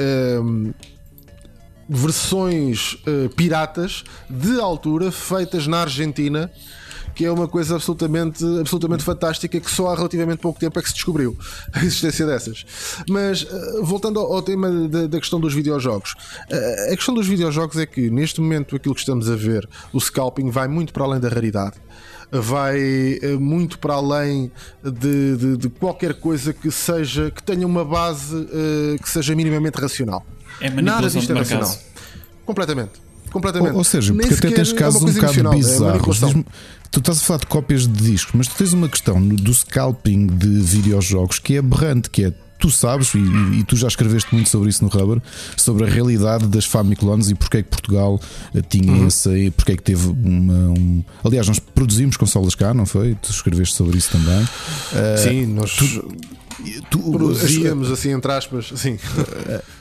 Versões 1.88 2.98
eh, 3.06 3.30
piratas 3.36 4.04
de 4.30 4.60
altura 4.60 5.12
feitas 5.12 5.68
na 5.68 5.82
Argentina 5.82 6.52
que 7.14 7.24
é 7.24 7.32
uma 7.32 7.48
coisa 7.48 7.76
absolutamente, 7.76 8.44
absolutamente 8.60 9.02
fantástica 9.02 9.58
que 9.58 9.72
só 9.72 9.88
há 9.88 9.96
relativamente 9.96 10.40
pouco 10.40 10.60
tempo 10.60 10.78
é 10.78 10.82
que 10.82 10.90
se 10.90 10.96
descobriu 10.96 11.38
a 11.72 11.80
existência 11.80 12.26
dessas. 12.26 12.66
Mas 13.10 13.48
eh, 13.50 13.80
voltando 13.82 14.20
ao, 14.20 14.42
tema 14.42 14.70
da, 14.90 15.08
da 15.08 15.18
questão 15.18 15.40
dos 15.40 15.54
videojogos, 15.54 16.14
eh, 16.50 16.90
a 16.92 16.96
questão 16.96 17.16
dos 17.16 17.26
videojogos 17.26 17.78
é 17.78 17.86
que 17.86 18.10
neste 18.10 18.42
momento 18.42 18.76
aquilo 18.76 18.94
que 18.94 19.00
estamos 19.00 19.30
a 19.32 19.36
ver, 19.38 19.66
o 19.94 20.00
scalping 20.02 20.50
vai 20.50 20.68
muito 20.68 20.92
para 20.92 21.06
além 21.06 21.22
da 21.22 21.30
raridade. 21.30 21.76
Vai 22.30 23.20
muito 23.40 23.80
para 23.80 23.94
além 23.94 24.52
de, 24.84 25.38
de- 25.38 25.58
de 25.58 25.70
qualquer 25.70 26.16
coisa 26.16 26.52
que 26.52 26.70
seja 26.70 27.32
que 27.32 27.42
tenha 27.42 27.66
uma 27.66 27.86
base 27.86 28.36
eh, 28.52 28.98
que 29.02 29.10
seja 29.10 29.34
minimamente 29.36 29.80
racional. 29.80 30.26
É 30.62 30.70
Nada 30.70 30.82
manipulação 30.82 31.20
disto 31.22 31.34
de 31.34 31.54
é. 31.54 31.78
Completamente. 32.46 32.92
Completamente. 33.32 33.72
Ou, 33.72 33.78
ou 33.80 33.84
seja, 33.84 34.14
Nem 34.14 34.28
porque 34.30 34.48
até 34.48 34.56
tens 34.56 34.72
é 34.72 34.76
casos 34.76 35.02
um 35.02 35.06
coisa 35.06 35.20
bocado 35.20 35.40
emocional, 35.40 35.54
é 35.54 35.58
bizarros. 35.98 36.20
Diz-me- 36.20 36.46
tu 36.92 37.00
estás 37.00 37.18
a 37.18 37.22
falar 37.22 37.40
de 37.40 37.48
cópias 37.48 37.82
de 37.88 38.12
discos, 38.12 38.34
mas 38.34 38.48
tu 38.48 38.56
tens 38.56 38.72
uma 38.72 38.88
questão 38.88 39.20
do 39.28 39.54
scalping 39.54 40.28
de 40.28 40.48
videojogos 40.62 41.40
que 41.40 41.56
é 41.56 41.58
aberrante, 41.60 42.10
que 42.10 42.26
é. 42.26 42.34
Tu 42.58 42.72
sabes, 42.72 43.14
e, 43.14 43.18
e- 43.18 43.60
e 43.60 43.64
tu 43.66 43.76
já 43.76 43.86
escreveste 43.90 44.34
muito 44.34 44.48
sobre 44.50 44.70
isso 44.70 44.82
no 44.82 44.90
Rubber, 44.90 45.22
sobre 45.58 45.84
a 45.84 45.90
realidade 45.90 46.48
das 46.48 46.64
Famiclones 46.64 47.30
e 47.30 47.36
porque 47.36 47.58
é 47.58 47.64
que 47.64 47.70
Portugal 47.70 48.20
eh, 48.56 48.62
tinha 48.62 48.90
Uhum. 48.94 49.08
esse 49.08 49.28
aí, 49.28 49.52
porque 49.52 49.74
é 49.74 49.76
que 49.76 49.84
teve 49.84 50.08
uma. 50.08 50.54
um- 50.70 51.04
Aliás, 51.26 51.50
nós 51.50 51.60
produzimos 51.60 52.16
consolas 52.16 52.56
cá, 52.56 52.74
não 52.74 52.86
foi? 52.86 53.14
Tu 53.16 53.30
escreveste 53.30 53.76
sobre 53.76 53.98
isso 53.98 54.10
também. 54.12 54.48
Sim, 55.18 55.48
nós 55.48 55.76
Tu, 55.76 56.08
produzíamos 57.12 57.92
assim, 57.92 58.12
entre 58.12 58.32
aspas, 58.32 58.72
sim. 58.76 58.98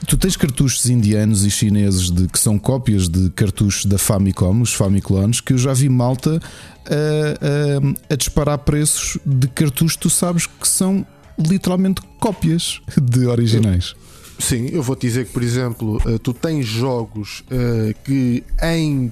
Tu 0.07 0.17
tens 0.17 0.35
cartuchos 0.35 0.85
indianos 0.89 1.45
e 1.45 1.51
chineses 1.51 2.11
de, 2.11 2.27
que 2.27 2.37
são 2.39 2.57
cópias 2.59 3.07
de 3.09 3.29
cartuchos 3.29 3.85
da 3.85 3.97
Famicom, 3.97 4.61
os 4.61 4.73
Famiclones, 4.73 5.39
que 5.41 5.53
eu 5.53 5.57
já 5.57 5.73
vi 5.73 5.87
malta 5.89 6.39
a, 6.85 8.09
a- 8.09 8.13
a 8.13 8.15
disparar 8.15 8.57
preços 8.59 9.17
de 9.25 9.47
cartuchos, 9.47 9.95
tu 9.95 10.09
sabes 10.09 10.45
que 10.47 10.67
são 10.67 11.05
literalmente 11.37 12.01
cópias 12.19 12.81
de 13.01 13.25
originais. 13.25 13.95
Sim, 14.37 14.67
eu 14.71 14.83
vou 14.83 14.95
te 14.95 15.07
dizer 15.07 15.25
que, 15.27 15.31
por 15.33 15.41
exemplo, 15.43 16.01
eh, 16.05 16.17
tu 16.17 16.33
tens 16.33 16.65
jogos 16.65 17.43
eh, 17.49 17.93
que 18.03 18.43
em, 18.61 19.11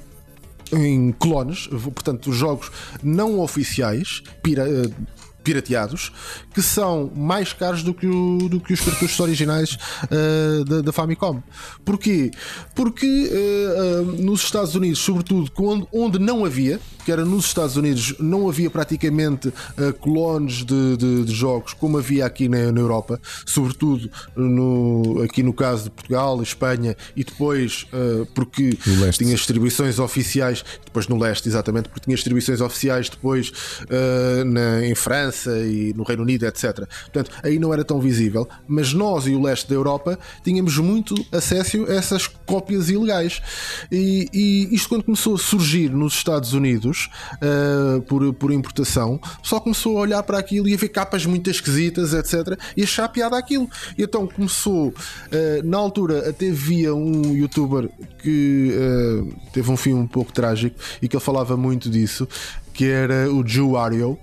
em 0.74 1.14
clones, 1.14 1.67
portanto, 1.67 2.32
jogos 2.33 2.69
não 3.01 3.40
oficiais, 3.40 4.22
pira- 4.43 4.67
eh, 4.67 4.90
pirateados, 5.43 6.11
que 6.53 6.61
são 6.61 7.11
mais 7.15 7.51
caros 7.53 7.83
do 7.83 7.93
que, 7.93 8.07
o- 8.07 8.49
do 8.49 8.59
que 8.59 8.73
os 8.73 8.81
cartuchos 8.81 9.19
originais 9.19 9.77
eh, 10.09 10.63
da, 10.65 10.81
da 10.81 10.91
Famicom. 10.91 11.41
Porquê? 11.83 12.31
Porque 12.75 13.05
eh, 13.31 13.35
eh, 13.38 14.22
nos 14.22 14.41
Estados 14.43 14.75
Unidos, 14.75 14.99
sobretudo, 14.99 15.51
onde, 15.57 15.88
onde 15.93 16.19
não 16.19 16.45
havia, 16.45 16.80
que 17.05 17.11
era 17.11 17.25
nos 17.25 17.45
Estados 17.45 17.75
Unidos, 17.75 18.15
não 18.19 18.47
havia 18.47 18.69
praticamente 18.69 19.51
clones 20.01 20.63
de, 20.63 20.95
de- 20.97 21.23
de 21.25 21.33
jogos 21.33 21.73
como 21.73 21.97
havia 21.97 22.25
aqui 22.25 22.47
na, 22.47 22.72
na 22.72 22.80
Europa, 22.80 23.19
sobretudo 23.45 24.09
no, 24.35 25.22
aqui 25.22 25.43
no 25.43 25.51
caso 25.53 25.83
de 25.85 25.89
Portugal, 25.89 26.41
Espanha 26.41 26.95
e 27.15 27.23
depois 27.23 27.85
porque 28.33 28.77
tinha 29.17 29.35
distribuições 29.35 29.99
oficiais, 29.99 30.63
depois 30.85 31.07
no 31.07 31.17
leste, 31.17 31.47
exatamente, 31.49 31.89
porque 31.89 32.05
tinha 32.05 32.15
distribuições 32.15 32.61
oficiais 32.61 33.09
depois 33.09 33.51
na- 34.45 34.85
em 34.85 34.95
França 34.95 35.33
e 35.45 35.94
no 35.95 36.03
Reino 36.03 36.24
Unido, 36.24 36.45
etc. 36.45 36.88
Portanto, 37.03 37.32
aí 37.44 37.60
não 37.60 37.74
era 37.74 37.84
tão 37.84 38.00
visível, 38.00 38.48
mas 38.68 38.94
nós 38.94 39.28
e 39.28 39.36
o 39.36 39.42
leste 39.42 39.68
da 39.70 39.76
Europa 39.76 40.18
tínhamos 40.44 40.78
muito 40.78 41.16
acesso 41.32 41.86
a 41.86 41.94
essas 41.94 42.28
cópias 42.28 42.90
ilegais. 42.90 43.42
E, 43.92 44.28
e 44.34 44.76
isto, 44.76 44.90
quando 44.90 45.03
começou 45.03 45.36
a 45.36 45.38
surgir 45.38 45.90
nos 45.90 46.14
Estados 46.14 46.53
Unidos 46.53 47.10
eh, 47.42 48.02
por, 48.08 48.34
por 48.34 48.52
importação, 48.52 49.20
só 49.42 49.60
começou 49.60 49.98
a 49.98 50.02
olhar 50.02 50.24
para 50.24 50.38
aquilo 50.38 50.68
e 50.68 50.74
a 50.74 50.78
ver 50.78 50.90
capas 50.90 51.26
muito 51.26 51.50
esquisitas, 51.50 52.14
etc. 52.14 52.60
E 52.76 52.84
achar 52.84 53.08
piada 53.10 53.38
aquilo. 53.38 53.70
E 53.98 54.03
então 54.03 54.28
começou, 54.28 54.94
eh, 55.32 55.62
na 55.64 55.78
altura, 55.78 56.30
até 56.30 56.50
via 56.50 56.94
um 56.94 57.34
youtuber 57.36 57.90
que 58.22 58.72
eh, 58.74 59.36
teve 59.52 59.72
um 59.72 59.78
fim 59.78 59.94
um 59.94 60.08
pouco 60.08 60.32
trágico 60.32 60.80
e 61.02 61.08
que 61.08 61.16
ele 61.16 61.24
falava 61.24 61.58
muito 61.58 61.90
disso, 61.90 62.28
que 62.74 62.86
era 62.86 63.32
o 63.32 63.45
Joe 63.45 63.78
Ario. 63.78 64.18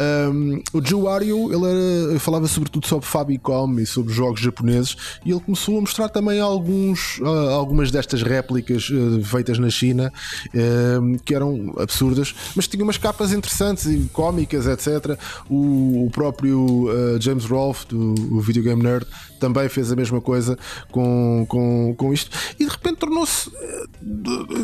Um, 0.00 0.62
o 0.72 0.84
Joe 0.84 1.06
Ario 1.08 1.52
ele 1.52 2.10
era- 2.10 2.18
falava 2.20 2.48
sobretudo 2.48 2.86
sobre 2.86 3.06
Famicom 3.06 3.78
e 3.78 3.86
sobre 3.86 4.12
jogos 4.12 4.40
japoneses 4.40 4.96
e 5.24 5.30
ele 5.30 5.40
começou 5.40 5.76
a 5.78 5.80
mostrar 5.80 6.08
também 6.08 6.40
alguns, 6.40 7.20
ah, 7.22 7.52
algumas 7.52 7.90
destas 7.90 8.22
réplicas 8.22 8.88
ah, 8.90 9.24
feitas 9.24 9.58
na 9.58 9.68
China 9.70 10.12
um, 11.00 11.16
que 11.18 11.34
eram 11.34 11.74
absurdas, 11.78 12.34
mas 12.56 12.66
tinham 12.66 12.84
umas 12.84 12.96
capas 12.96 13.32
interessantes 13.32 13.86
e 13.86 14.08
cómicas, 14.12 14.66
etc. 14.66 15.18
O, 15.48 16.06
o 16.06 16.10
próprio 16.10 16.88
ah, 16.88 17.20
James 17.20 17.44
Rolfe, 17.44 17.86
do 17.88 18.14
o 18.32 18.40
Video 18.40 18.62
Game 18.62 18.82
Nerd, 18.82 19.06
também 19.42 19.68
fez 19.68 19.90
a 19.90 19.96
mesma 19.96 20.20
coisa 20.20 20.56
com, 20.90 21.44
com, 21.48 21.94
com 21.98 22.12
isto 22.14 22.30
e 22.60 22.64
de 22.64 22.70
repente 22.70 22.96
tornou-se 22.98 23.50
eh, 23.54 23.84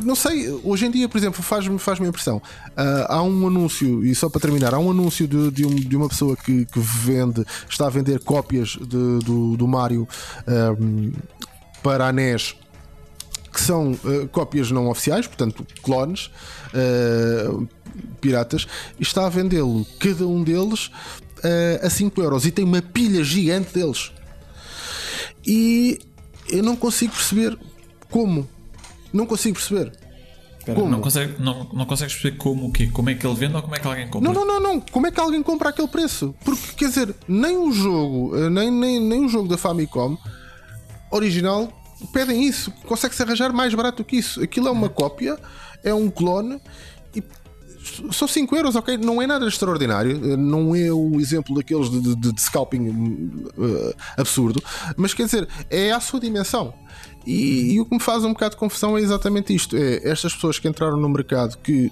não 0.05 0.15
sei, 0.15 0.49
hoje 0.63 0.87
em 0.87 0.91
dia, 0.91 1.09
por 1.09 1.19
exemplo, 1.19 1.43
faz-me 1.43 1.79
faz 1.79 2.01
a 2.01 2.05
impressão. 2.07 2.41
ah, 2.77 3.07
há 3.17 3.23
um 3.23 3.47
anúncio, 3.49 4.05
e 4.05 4.15
só 4.15 4.29
para 4.29 4.41
terminar, 4.41 4.73
há 4.73 4.79
um 4.79 4.91
anúncio 4.91 5.27
de, 5.27 5.51
de, 5.51 5.67
um- 5.67 5.75
de 5.75 5.97
uma 5.97 6.09
pessoa 6.09 6.37
que, 6.37 6.65
que 6.67 6.79
vende, 6.79 7.45
está 7.69 7.87
a 7.87 7.91
vender 7.91 8.21
cópias 8.21 8.69
de- 8.81 9.19
do, 9.25 9.57
do 9.57 9.67
Mario 9.67 10.07
ahm, 10.47 11.11
para 11.83 12.07
a 12.07 12.13
NES 12.13 12.55
que 13.53 13.61
são 13.61 13.99
eh, 14.05 14.29
cópias 14.31 14.71
não 14.71 14.89
oficiais, 14.89 15.27
portanto, 15.27 15.67
clones 15.83 16.31
eh, 16.75 17.49
piratas, 18.21 18.67
e 18.99 19.03
está 19.03 19.27
a 19.27 19.29
vendê-lo, 19.29 19.85
cada 19.99 20.27
um 20.27 20.45
deles, 20.45 20.91
eh, 21.43 21.81
a 21.83 21.91
5 21.91 22.21
euros 22.23 22.47
e 22.47 22.51
tem 22.53 22.65
uma 22.65 22.81
pilha 22.83 23.25
gigante 23.25 23.73
deles. 23.75 24.13
E 25.49 25.99
eu 26.51 26.63
não 26.63 26.77
consigo 26.77 27.13
perceber 27.13 27.59
como. 28.11 28.47
Não 29.13 29.25
consigo 29.25 29.55
perceber. 29.55 29.93
Como? 30.75 30.91
Não, 30.91 31.01
consegue, 31.01 31.43
não, 31.43 31.65
não 31.73 31.87
consegues 31.87 32.15
perceber 32.15 32.37
como 32.37 32.67
o 32.67 32.73
quê? 32.73 32.89
Como 32.89 33.09
é 33.09 33.15
que 33.15 33.27
ele 33.27 33.35
vende 33.35 33.57
ou 33.57 33.63
como 33.63 33.75
é 33.75 33.79
que 33.79 33.87
alguém 33.87 34.09
compra? 34.09 34.31
Não, 34.31 34.45
não, 34.45 34.47
não, 34.47 34.61
não. 34.61 34.81
Como 34.81 35.07
é 35.07 35.11
que 35.11 35.19
alguém 35.19 35.43
compra 35.43 35.71
aquele 35.71 35.89
preço? 35.89 36.35
Porque, 36.45 36.75
quer 36.77 36.89
dizer, 36.89 37.15
nem 37.27 37.57
o 37.57 37.73
jogo, 37.73 38.37
eh, 38.37 38.51
nem, 38.51 38.71
nem, 38.71 39.01
nem 39.01 39.25
o 39.25 39.29
jogo 39.31 39.49
da 39.49 39.57
Famicom 39.57 40.19
original 41.11 41.73
pedem 42.13 42.45
isso. 42.45 42.71
Consegue-se 42.87 43.23
arranjar 43.23 43.51
mais 43.51 43.75
barato 43.75 44.05
que 44.05 44.17
isso. 44.17 44.43
Aquilo 44.43 44.69
é 44.69 44.71
uma 44.71 44.91
cópia, 44.91 45.39
é 45.83 45.95
um 45.95 46.11
clone 46.11 46.61
são 48.13 48.27
5 48.29 48.55
euros, 48.57 48.77
ok? 48.77 48.97
Não 48.97 49.21
é 49.21 49.27
nada 49.27 49.47
extraordinário. 49.47 50.33
eh, 50.33 50.37
Não 50.37 50.75
é 50.75 50.93
o 50.93 51.21
exemplo 51.21 51.55
daqueles 51.55 51.91
de, 51.91 52.01
de- 52.17 52.33
de 52.33 52.41
scalping 52.41 52.89
eh, 53.59 53.95
absurdo, 54.17 54.63
mas 54.97 55.15
quer 55.15 55.25
dizer, 55.27 55.49
é 55.71 55.93
à 55.93 56.01
sua 56.01 56.21
dimensão. 56.21 56.73
E, 57.27 57.73
e 57.75 57.81
o 57.81 57.85
que 57.85 57.95
me 57.95 58.01
faz 58.01 58.25
um 58.25 58.33
bocado 58.33 58.53
de 58.55 58.57
confusão 58.61 58.97
é 58.97 59.01
exatamente 59.01 59.55
isto: 59.55 59.77
é 59.77 60.01
estas 60.09 60.35
pessoas 60.35 60.59
que 60.59 60.67
entraram 60.69 60.97
no 60.97 61.09
mercado 61.09 61.57
que 61.59 61.91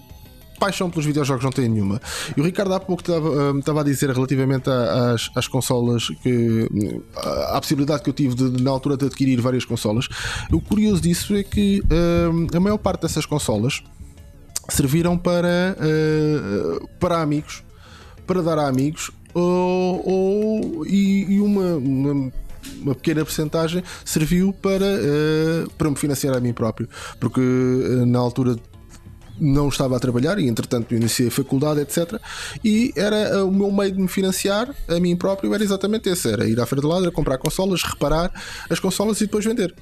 paixão 0.58 0.88
pelos 0.88 1.04
videojogos 1.04 1.44
não 1.44 1.50
têm 1.52 1.68
nenhuma. 1.68 2.00
E 2.34 2.40
o 2.40 2.44
Ricardo 2.44 2.72
há 2.72 2.80
pouco 2.80 3.02
estava, 3.02 3.28
hum, 3.28 3.58
a 3.80 3.84
dizer 3.84 4.08
relativamente 4.10 4.70
às, 4.70 5.30
consolas 5.46 6.08
que 6.22 6.66
hum, 6.72 7.02
à 7.48 7.60
possibilidade 7.60 8.02
que 8.02 8.08
eu 8.08 8.14
tive 8.14 8.34
de- 8.34 8.62
na 8.62 8.70
altura 8.70 8.96
de 8.96 9.04
adquirir 9.04 9.38
várias 9.42 9.66
consolas. 9.66 10.08
O 10.50 10.58
curioso 10.58 11.02
disso 11.02 11.34
é 11.36 11.42
que 11.42 11.82
a 12.54 12.58
maior 12.60 12.78
parte 12.78 13.02
dessas 13.02 13.26
consolas 13.26 13.82
serviram 14.68 15.16
para, 15.16 15.76
uh, 15.78 16.88
para 16.98 17.20
amigos, 17.22 17.62
para 18.26 18.42
dar 18.42 18.58
a 18.58 18.68
amigos, 18.68 19.10
ou, 19.34 20.02
ou- 20.08 20.86
e, 20.86 21.34
e 21.34 21.40
uma, 21.40 21.76
uma, 21.76 22.32
uma 22.82 22.94
pequena 22.94 23.24
porcentagem 23.24 23.82
serviu 24.04 24.52
para, 24.52 24.84
uh, 24.84 25.70
para 25.78 25.90
me 25.90 25.96
financiar 25.96 26.36
a 26.36 26.40
mim 26.40 26.52
próprio, 26.52 26.88
porque 27.20 27.40
uh, 27.40 28.06
na 28.06 28.18
altura 28.18 28.56
não 29.38 29.68
estava 29.68 29.94
a 29.96 30.00
trabalhar 30.00 30.38
e 30.38 30.48
entretanto 30.48 30.94
iniciei 30.94 31.28
a 31.28 31.30
faculdade, 31.30 31.80
etc. 31.80 32.18
E 32.64 32.92
era 32.96 33.44
uh, 33.44 33.46
o 33.48 33.52
meu 33.52 33.70
meio 33.70 33.92
de 33.92 34.00
me 34.00 34.08
financiar 34.08 34.74
a 34.88 34.98
mim 34.98 35.14
próprio 35.14 35.52
era 35.54 35.62
exatamente 35.62 36.08
esse: 36.08 36.26
era 36.32 36.48
ir 36.48 36.58
à 36.58 36.64
Feira 36.64 36.80
de 36.80 36.88
Ladra, 36.88 37.10
comprar 37.12 37.36
consolas, 37.36 37.82
reparar 37.82 38.32
as 38.70 38.80
consolas 38.80 39.20
e 39.20 39.26
depois 39.26 39.44
vender. 39.44 39.74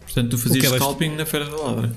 Portanto, 0.00 0.30
tu 0.30 0.38
fazias 0.38 0.72
é 0.72 0.76
scalping 0.76 1.10
na 1.16 1.26
Feira 1.26 1.44
da 1.44 1.56
Ladra. 1.56 1.92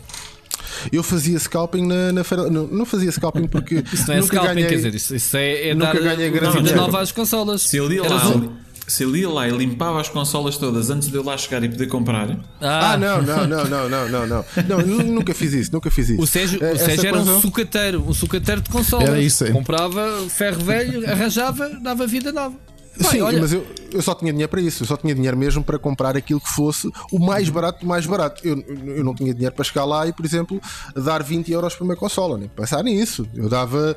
Eu 0.92 1.04
fazia 1.04 1.38
scalping 1.40 1.86
na, 1.88 2.12
na 2.12 2.24
feira. 2.24 2.50
Não, 2.50 2.68
não 2.68 2.86
fazia 2.86 3.12
scalping 3.12 3.48
porque 3.48 3.84
Isso 3.94 4.08
não 4.08 4.16
é 4.16 4.20
nunca 4.22 4.36
scalping, 4.36 4.54
ganhei. 4.56 4.70
quer 4.70 4.76
dizer, 4.76 4.96
isso, 4.96 5.16
isso 5.16 5.38
é, 5.38 5.70
é 5.70 5.74
Nunca 5.76 5.94
dar 5.94 6.00
ganhei 6.16 6.30
grande 6.30 6.48
vida 6.58 6.60
dinheiro. 6.64 6.82
nova 6.82 7.02
às 7.02 7.12
consolas. 7.12 7.62
Se 7.64 7.78
ele 7.78 7.96
ia 7.96 8.04
lá, 8.04 8.18
zoom. 8.20 8.50
se 8.88 9.04
ele 9.04 9.20
ia 9.20 9.30
lá 9.30 9.48
e 9.48 9.52
limpava 9.52 10.02
as 10.02 10.10
consolas 10.10 10.58
todas 10.58 10.90
antes 10.90 11.10
de 11.10 11.16
eu 11.16 11.24
lá 11.24 11.38
chegar 11.38 11.64
e 11.64 11.70
poder 11.70 11.88
comprar, 11.88 12.30
Ah, 12.60 12.94
Ah, 12.94 12.98
não, 12.98 13.22
não, 13.22 13.48
não, 13.48 13.66
não, 13.66 13.90
não, 13.90 14.10
não, 14.10 14.28
não. 14.28 14.46
Não, 14.68 14.80
nu- 14.86 15.04
nunca 15.04 15.34
fiz 15.34 15.54
isso, 15.54 15.72
nunca 15.72 15.92
fiz 15.92 16.10
isso. 16.10 16.22
O 16.22 16.26
Sérgio, 16.28 16.64
Eh, 16.64 16.74
o 16.74 16.78
Sérgio 16.78 17.08
era 17.08 17.20
um 17.20 17.42
sucateiro, 17.42 18.04
um 18.08 18.14
sucateiro 18.14 18.62
de 18.62 18.70
consolas. 18.70 19.08
Era 19.10 19.20
isso, 19.22 19.46
é. 19.46 19.52
Comprava 19.52 20.26
ferro 20.30 20.64
velho, 20.64 21.08
arranjava, 21.10 21.70
dava 21.82 22.08
vida 22.08 22.32
nova. 22.32 22.56
Pai, 23.02 23.12
Sim, 23.12 23.22
olha, 23.22 23.40
mas 23.40 23.54
eu, 23.54 23.66
eu 23.94 24.02
só 24.02 24.14
tinha 24.14 24.32
dinheiro 24.32 24.50
para 24.50 24.60
isso. 24.60 24.84
Eu 24.84 24.88
só 24.88 24.98
tinha 24.98 25.16
dinheiro 25.16 25.38
mesmo 25.38 25.64
para 25.64 25.80
comprar 25.80 26.18
aquilo 26.18 26.40
que 26.40 26.50
fosse 26.50 26.90
o 27.12 27.20
mais 27.20 27.50
barato 27.50 27.80
do 27.80 27.88
mais 27.88 28.06
barato. 28.06 28.46
Eu, 28.46 28.62
eu 28.86 29.04
não 29.04 29.16
tinha 29.16 29.34
dinheiro 29.34 29.56
para 29.56 29.64
chegar 29.64 29.86
lá 29.86 30.06
e, 30.06 30.12
por 30.12 30.26
exemplo, 30.26 30.62
dar 30.96 31.24
20 31.24 31.50
euros 31.52 31.76
por 31.76 31.86
uma 31.86 31.96
consola. 31.96 32.38
Nem 32.38 32.50
pensar 32.50 32.84
nisso. 32.84 33.26
Eu 33.34 33.48
dava 33.48 33.96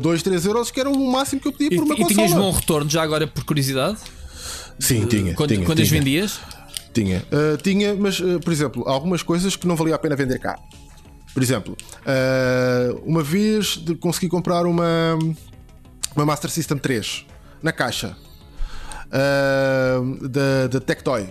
2, 0.00 0.22
3 0.22 0.46
euros, 0.46 0.70
que 0.70 0.80
era 0.80 0.88
o 0.88 1.12
máximo 1.12 1.40
que 1.40 1.48
eu 1.48 1.52
pedia 1.52 1.68
e, 1.68 1.76
por 1.76 1.84
uma 1.84 1.94
e 1.94 1.96
tinhas 1.98 2.30
consola. 2.32 2.40
bom 2.40 2.50
retorno 2.50 2.90
já 2.90 3.02
agora 3.02 3.26
por 3.26 3.44
curiosidade? 3.44 3.98
Sim, 4.78 5.06
tinha. 5.06 5.34
Quando, 5.34 5.54
tinha, 5.54 5.66
quando 5.66 5.82
as 5.82 5.88
vendias? 5.88 6.40
Tinha, 6.94 7.24
Uh, 7.30 7.56
tinha, 7.62 7.94
mas 7.94 8.18
uh, 8.18 8.40
por 8.40 8.52
exemplo, 8.52 8.82
algumas 8.88 9.22
coisas 9.22 9.54
que 9.54 9.68
não 9.68 9.76
valia 9.76 9.94
a 9.94 9.98
pena 9.98 10.16
vender 10.16 10.38
cá. 10.38 10.58
Por 11.34 11.42
exemplo, 11.42 11.76
uh, 12.00 12.98
uma 13.04 13.22
vez 13.22 13.76
de 13.76 13.94
conseguir 13.94 14.28
comprar 14.28 14.66
uma, 14.66 15.16
uma 16.16 16.24
Master 16.24 16.50
System 16.50 16.78
3 16.78 17.26
na 17.62 17.72
caixa 17.72 18.16
uh, 19.08 20.28
da, 20.28 20.66
da 20.68 20.80
Tectoy. 20.80 21.28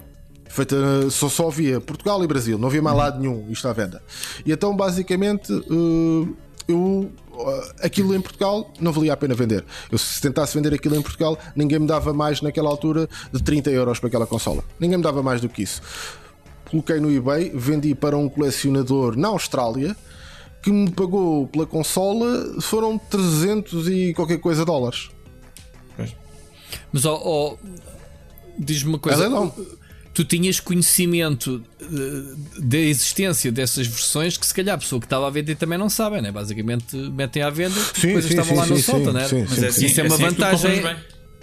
Feita 0.50 1.10
só, 1.10 1.30
só 1.30 1.48
havia 1.48 1.80
Portugal 1.80 2.24
e 2.24 2.28
Brasil, 2.28 2.58
não 2.58 2.68
havia 2.68 2.82
mais 2.82 2.98
lado 2.98 3.20
nenhum 3.20 3.46
isto 3.50 3.68
à 3.68 3.74
venda. 3.74 4.02
E 4.46 4.52
então, 4.52 4.76
basicamente, 4.76 5.52
uh, 5.52 6.36
eu 6.68 7.12
uh, 7.34 7.74
aquilo 7.82 8.16
em 8.16 8.22
Portugal 8.22 8.72
não 8.80 8.92
valia 8.92 9.14
a 9.14 9.18
pena 9.18 9.36
vender. 9.36 9.64
Eu 9.92 9.98
se 9.98 10.22
tentasse 10.22 10.56
vender 10.56 10.74
aquilo 10.74 10.96
em 10.96 11.02
Portugal, 11.02 11.38
ninguém 11.56 11.80
me 11.80 11.88
dava 11.88 12.14
mais 12.14 12.42
naquela 12.42 12.70
altura 12.70 13.08
de 13.32 13.44
30 13.44 13.70
euros 13.72 14.00
para 14.00 14.08
aquela 14.08 14.26
consola. 14.26 14.64
Ninguém 14.80 14.98
me 14.98 15.04
dava 15.04 15.22
mais 15.22 15.42
do 15.42 15.50
que 15.50 15.64
isso. 15.64 15.82
Coloquei 16.70 17.00
no 17.00 17.12
eBay, 17.12 17.52
vendi 17.54 17.96
para 17.96 18.18
um 18.18 18.28
colecionador 18.28 19.18
na 19.18 19.30
Austrália 19.30 19.96
que 20.62 20.72
me 20.72 20.92
pagou 20.92 21.48
pela 21.48 21.66
consola 21.66 22.62
foram 22.62 22.98
300 22.98 23.88
e 23.88 24.14
qualquer 24.14 24.40
coisa 24.40 24.66
dólares. 24.66 25.10
Mas 26.92 27.06
ó, 27.06 27.20
ó, 27.24 27.56
diz-me 28.58 28.90
uma 28.90 28.98
É 28.98 29.00
coisa. 29.02 29.20
leilão. 29.20 29.54
tu 30.14 30.24
tinhas 30.26 30.60
conhecimento 30.60 31.64
eh, 31.80 31.86
da 32.60 32.78
existência 32.80 33.52
dessas 33.52 33.86
versões 33.86 34.36
que 34.36 34.48
se 34.48 34.54
calhar 34.54 34.74
a 34.76 34.78
pessoa 34.80 35.00
que 35.00 35.06
estava 35.06 35.28
a 35.28 35.30
vender 35.30 35.56
também 35.56 35.78
não 35.78 35.90
sabe, 35.90 36.20
né? 36.22 36.32
Basicamente 36.32 36.96
metem 36.96 37.44
à 37.44 37.50
venda 37.52 37.76
e 37.96 38.00
Sim, 38.00 38.12
coisas 38.14 38.32
sim, 38.32 38.40
estavam 38.40 38.54
sim, 38.64 38.72
lá 38.72 38.78
sim, 38.78 38.82
solta, 38.82 39.06
sim, 39.12 39.14
né? 39.18 39.28
sim, 39.28 39.46
mas 39.48 39.60
sim, 39.60 39.66
é 39.66 39.68
assim, 39.68 39.86
Isso 39.86 40.00
é 40.02 40.04
uma 40.04 40.16
assim 40.16 40.24
que 40.26 40.34
tu 40.34 40.36
vantagem. 40.42 40.82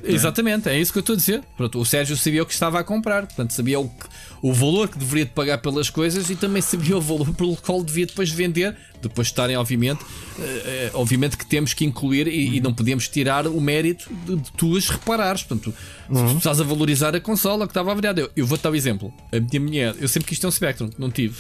Bem. 0.07 0.15
Exatamente, 0.15 0.69
é 0.69 0.79
isso 0.79 0.93
que 0.93 0.99
eu 0.99 1.01
estou 1.01 1.15
a 1.15 1.17
dizer. 1.17 1.43
Pronto, 1.57 1.79
o 1.81 1.85
Sérgio 1.85 2.17
sabia 2.17 2.43
o 2.43 2.47
que 2.47 2.53
estava 2.53 2.79
a 2.79 2.85
comprar, 2.85 3.27
portanto, 3.27 3.53
sabia 3.53 3.79
o, 3.81 3.89
que- 3.89 4.07
o 4.43 4.53
valor 4.53 4.89
que 4.89 4.99
deveria 4.99 5.25
de 5.25 5.31
pagar 5.33 5.59
pelas 5.59 5.91
coisas 5.91 6.31
e 6.31 6.37
também 6.37 6.61
sabia 6.63 6.97
o 6.97 7.01
valor 7.01 7.33
pelo 7.35 7.57
qual 7.57 7.83
devia 7.83 8.07
depois 8.07 8.31
vender, 8.31 8.77
depois 9.03 9.27
de 9.29 9.33
estarem, 9.33 9.57
obviamente, 9.57 10.01
eh, 10.39 10.43
eh, 10.43 10.91
obviamente 10.95 11.37
que 11.37 11.45
temos 11.47 11.75
que 11.75 11.85
incluir 11.85 12.27
e, 12.29 12.57
e 12.57 12.61
não 12.61 12.73
podemos 12.73 13.09
tirar 13.09 13.47
o 13.47 13.61
mérito 13.61 14.09
de, 14.27 14.37
de 14.37 14.53
tu 14.53 14.77
as 14.77 14.89
reparares. 14.89 15.43
Portanto, 15.43 15.75
tu, 16.09 16.15
se 16.17 16.25
tu 16.33 16.37
estás 16.39 16.61
a 16.61 16.65
valorizar 16.65 17.15
a 17.15 17.21
consola 17.21 17.67
que 17.67 17.71
estava 17.73 17.91
a 17.93 17.95
variar. 17.95 18.19
Eu, 18.19 18.31
eu 18.37 18.47
vou 18.47 18.57
dar 18.59 18.71
o 18.71 18.75
exemplo. 18.77 19.13
A 19.33 19.39
minha 19.41 19.61
mulher, 19.61 19.95
eu 20.01 20.09
sempre 20.09 20.29
quis 20.29 20.39
ter 20.39 20.47
um 20.47 20.51
Spectrum, 20.51 20.91
não 20.99 21.11
tive. 21.11 21.37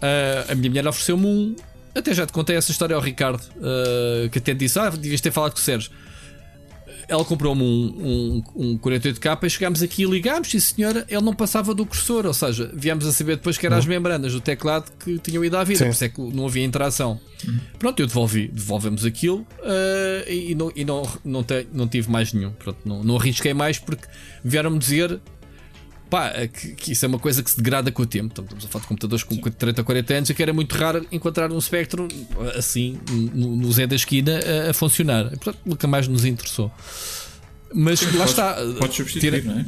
Ah, 0.00 0.52
a 0.52 0.54
minha 0.54 0.68
mulher 0.70 0.86
ofereceu-me 0.86 1.26
um. 1.26 1.56
Até 1.94 2.12
já 2.12 2.26
te 2.26 2.32
contei 2.32 2.56
essa 2.56 2.70
história 2.70 2.94
ao 2.94 3.00
Ricardo, 3.00 3.42
ah, 3.62 4.28
que 4.30 4.38
até 4.38 4.52
disse: 4.54 4.78
Ah, 4.78 4.90
devias 4.90 5.20
ter 5.20 5.30
falado 5.30 5.52
com 5.52 5.58
o 5.58 5.62
Sérgio 5.62 5.90
ela 7.08 7.24
comprou-me 7.24 7.62
um, 7.62 8.42
um, 8.56 8.70
um 8.72 8.78
48K 8.78 9.38
e 9.44 9.50
chegámos 9.50 9.82
aqui 9.82 10.02
e 10.02 10.06
ligámos, 10.06 10.52
e 10.54 10.60
senhora, 10.60 11.04
ele 11.08 11.22
não 11.22 11.34
passava 11.34 11.74
do 11.74 11.86
cursor, 11.86 12.26
ou 12.26 12.34
seja, 12.34 12.70
viemos 12.74 13.06
a 13.06 13.12
saber 13.12 13.36
depois 13.36 13.56
que 13.56 13.66
eram 13.66 13.76
as 13.76 13.86
membranas 13.86 14.32
do 14.32 14.40
teclado 14.40 14.90
que 14.98 15.18
tinham 15.18 15.44
ido 15.44 15.56
à 15.56 15.64
vida, 15.64 15.78
Sim. 15.78 15.84
por 15.86 15.90
isso 15.92 16.04
é 16.04 16.08
que 16.08 16.20
não 16.20 16.46
havia 16.46 16.64
interação. 16.64 17.20
Pronto, 17.78 18.00
eu 18.00 18.06
devolvi, 18.06 18.48
devolvemos 18.48 19.04
aquilo 19.04 19.46
ah, 19.62 20.24
e, 20.30 20.54
não, 20.54 20.72
e 20.74 20.84
não, 20.84 21.02
não, 21.24 21.42
te- 21.44 21.66
não 21.72 21.86
tive 21.86 22.10
mais 22.10 22.32
nenhum. 22.32 22.50
Pronto, 22.52 22.78
não, 22.84 23.04
não 23.04 23.16
arrisquei 23.16 23.52
mais 23.54 23.78
porque 23.78 24.06
vieram-me 24.44 24.78
dizer. 24.78 25.20
Pá, 26.08 26.30
que, 26.46 26.68
que 26.74 26.92
isso 26.92 27.04
é 27.04 27.08
uma 27.08 27.18
coisa 27.18 27.42
que 27.42 27.50
se 27.50 27.56
degrada 27.56 27.90
com 27.90 28.02
o 28.02 28.06
tempo. 28.06 28.26
Então, 28.32 28.44
Estamos 28.44 28.64
a 28.64 28.68
falar 28.68 28.82
de 28.82 28.88
computadores 28.88 29.24
com 29.24 29.36
30 29.36 29.80
ou 29.80 29.84
40 29.84 30.14
anos 30.14 30.30
e 30.30 30.34
que 30.34 30.42
era 30.42 30.52
muito 30.52 30.72
raro 30.76 31.04
encontrar 31.10 31.50
um 31.50 31.60
Spectrum 31.60 32.06
assim 32.56 32.98
no, 33.34 33.56
no 33.56 33.72
Zé 33.72 33.86
da 33.88 33.96
esquina 33.96 34.38
a, 34.66 34.70
a 34.70 34.72
funcionar. 34.74 35.26
E, 35.26 35.30
portanto, 35.36 35.58
nunca 35.66 35.86
mais 35.88 36.06
nos 36.06 36.24
interessou. 36.24 36.70
Mas 37.74 38.00
lá 38.02 38.10
Podes- 38.10 38.30
está. 38.30 38.54
Podes 38.78 38.96
substituir, 38.96 39.40
tira- 39.42 39.52
não 39.52 39.60
é? 39.60 39.66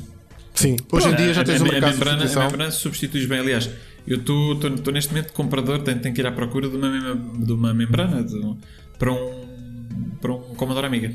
Sim, 0.55 0.77
hoje 0.91 1.09
em 1.09 1.15
dia 1.17 1.35
já 1.35 1.41
A- 1.43 1.45
tens 1.45 1.61
a, 1.61 1.65
um 1.65 1.69
a 1.69 1.73
mercado 1.73 1.91
de 1.93 1.99
membrana, 1.99 2.25
a 2.25 2.45
membrana 2.47 2.71
substituis 2.71 3.27
bem. 3.27 3.39
Aliás, 3.41 3.69
eu 4.07 4.19
estou 4.19 4.93
neste 4.93 5.13
momento 5.13 5.33
comprador, 5.33 5.81
tenho, 5.83 5.99
tenho 6.01 6.15
que 6.15 6.21
ir 6.21 6.27
à 6.27 6.33
procura 6.33 6.69
de 6.69 6.77
uma, 6.77 7.15
de 7.45 7.53
uma 7.53 7.75
membrana 7.75 8.23
de- 8.23 8.57
para, 8.99 9.13
um, 9.13 9.45
para 10.21 10.33
um 10.33 10.55
Commodore 10.55 10.87
Amiga. 10.87 11.13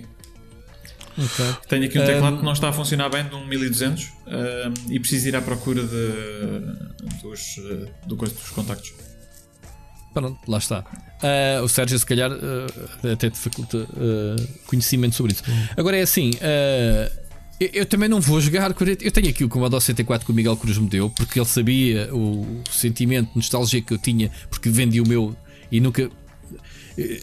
Ok. 1.17 1.45
Tenho 1.67 1.85
aqui 1.85 1.99
um 1.99 2.05
teclado 2.05 2.35
Um, 2.35 2.39
que 2.39 2.45
não 2.45 2.53
está 2.53 2.69
a 2.69 2.73
funcionar 2.73 3.09
bem, 3.09 3.23
de 3.27 3.35
um 3.35 3.45
1200, 3.45 4.03
um, 4.05 4.91
e 4.91 4.99
preciso 4.99 5.27
ir 5.27 5.35
à 5.35 5.41
procura 5.41 5.83
de, 5.83 7.21
dos, 7.21 7.57
uh, 7.57 7.89
do 8.07 8.15
dos 8.15 8.49
contactos. 8.49 8.93
Pronto, 10.13 10.39
lá 10.47 10.59
está. 10.59 10.83
Ah, 11.23 11.61
o 11.63 11.67
Sérgio, 11.67 11.97
se 11.97 12.05
calhar, 12.05 12.31
ah, 12.31 13.11
até 13.11 13.29
te 13.29 13.37
faculta 13.37 13.87
ah, 13.97 14.35
conhecimento 14.67 15.15
sobre 15.15 15.33
isso. 15.33 15.43
Agora 15.75 15.97
é 15.97 16.01
assim. 16.01 16.31
eu, 17.59 17.69
eu 17.73 17.85
também 17.85 18.07
não 18.07 18.21
vou 18.21 18.39
jogar 18.39 18.71
40. 18.73 19.03
Eu 19.03 19.11
tenho 19.11 19.29
aqui 19.29 19.43
o 19.43 19.49
Commodore 19.49 19.81
64 19.81 20.25
que 20.25 20.31
o 20.31 20.35
Miguel 20.35 20.55
Cruz 20.55 20.77
me 20.77 20.87
deu, 20.87 21.09
porque 21.09 21.39
ele 21.39 21.47
sabia 21.47 22.13
o 22.13 22.61
sentimento 22.69 23.31
nostálgico 23.35 23.87
que 23.87 23.93
eu 23.95 23.97
tinha, 23.97 24.29
porque 24.51 24.69
vendi 24.69 25.01
o 25.01 25.07
meu 25.07 25.35
e 25.71 25.79
nunca 25.79 26.07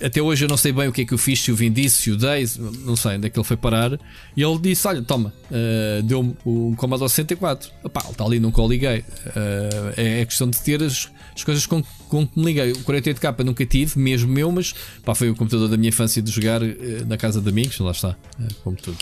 até 0.05 0.21
hoje 0.21 0.45
eu 0.45 0.49
não 0.49 0.57
sei 0.57 0.73
bem 0.73 0.89
o 0.89 0.93
que 0.93 1.03
é 1.03 1.05
que 1.05 1.15
eu 1.15 1.19
fiz, 1.19 1.41
se 1.41 1.53
o 1.53 1.71
disse, 1.71 2.03
se 2.03 2.11
o 2.11 2.17
dei, 2.17 2.49
não 2.85 2.97
sei 2.97 3.17
onde 3.17 3.27
é 3.27 3.31
que 3.31 3.39
ele 3.39 3.47
foi 3.47 3.57
parar. 3.57 3.93
E 4.37 4.43
ele 4.43 4.59
disse: 4.59 4.87
Olha, 4.87 5.03
toma, 5.03 5.33
uh, 5.51 6.03
deu-me 6.03 6.37
um 6.45 6.75
Commodore 6.75 7.09
64. 7.09 7.71
Epá, 7.85 8.01
ele 8.03 8.11
está 8.11 8.25
ali, 8.25 8.41
nunca 8.41 8.61
o 8.61 8.69
liguei. 8.69 8.99
Uh, 8.99 9.93
é, 9.97 10.21
é 10.21 10.27
questão 10.27 10.49
de 10.49 10.61
ter 10.61 10.83
as, 10.83 11.09
as 11.35 11.45
coisas 11.45 11.67
com, 11.67 11.83
com 12.09 12.27
que 12.27 12.39
me 12.39 12.47
liguei. 12.47 12.73
O 12.73 12.85
48K 12.85 13.45
nunca 13.45 13.65
tive, 13.65 13.99
mesmo 13.99 14.33
meu, 14.33 14.51
mas 14.51 14.75
pá, 15.05 15.15
foi 15.15 15.31
o 15.31 15.37
computador 15.37 15.69
da 15.69 15.77
minha 15.77 15.91
infância 15.91 16.21
de 16.21 16.31
jogar 16.31 16.63
uh, 16.63 16.67
na 17.07 17.17
casa 17.17 17.41
de 17.41 17.49
amigos, 17.49 17.79
lá 17.79 17.93
está, 17.93 18.17
como 18.65 18.77
tudo. 18.77 18.99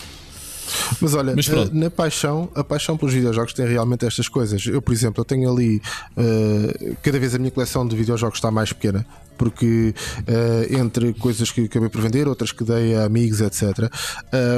Mas 1.01 1.15
olha, 1.15 1.35
Mas 1.35 1.49
na 1.71 1.89
paixão, 1.89 2.47
a 2.53 2.63
paixão 2.63 2.95
pelos 2.95 3.11
videojogos 3.11 3.53
tem 3.53 3.65
realmente 3.65 4.05
estas 4.05 4.27
coisas. 4.27 4.63
Eu, 4.67 4.79
por 4.79 4.93
exemplo, 4.93 5.21
eu 5.21 5.25
tenho 5.25 5.51
ali 5.51 5.77
uh, 5.77 6.95
cada 7.01 7.17
vez 7.19 7.33
a 7.33 7.39
minha 7.39 7.49
coleção 7.49 7.87
de 7.87 7.95
videojogos 7.95 8.37
está 8.37 8.51
mais 8.51 8.71
pequena 8.71 9.03
porque 9.39 9.95
uh, 10.27 10.77
entre 10.77 11.13
coisas 11.13 11.49
que 11.49 11.61
acabei 11.61 11.87
por 11.87 12.01
vender, 12.01 12.27
outras 12.27 12.51
que 12.51 12.61
dei 12.65 12.93
a 12.93 13.05
amigos, 13.05 13.39
etc., 13.39 13.89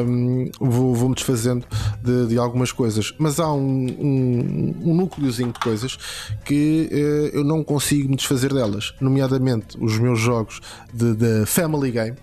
um, 0.08 0.50
vou, 0.60 0.96
vou-me 0.96 1.14
desfazendo 1.14 1.66
de, 2.04 2.28
de, 2.28 2.38
algumas 2.40 2.72
coisas. 2.72 3.14
Mas 3.20 3.40
há 3.40 3.54
um, 3.54 3.62
um, 3.62 4.76
um 4.82 4.96
núcleozinho 4.96 5.54
de 5.54 5.60
coisas 5.60 5.98
que 6.44 6.90
uh, 6.92 7.38
eu 7.38 7.44
não 7.44 7.64
consigo 7.64 8.10
me 8.10 8.16
desfazer 8.16 8.52
delas, 8.52 8.96
nomeadamente 9.00 9.78
os 9.80 10.00
meus 10.00 10.20
jogos 10.20 10.60
de, 10.92 11.14
de 11.14 11.46
Family 11.46 11.92
Game 11.92 12.18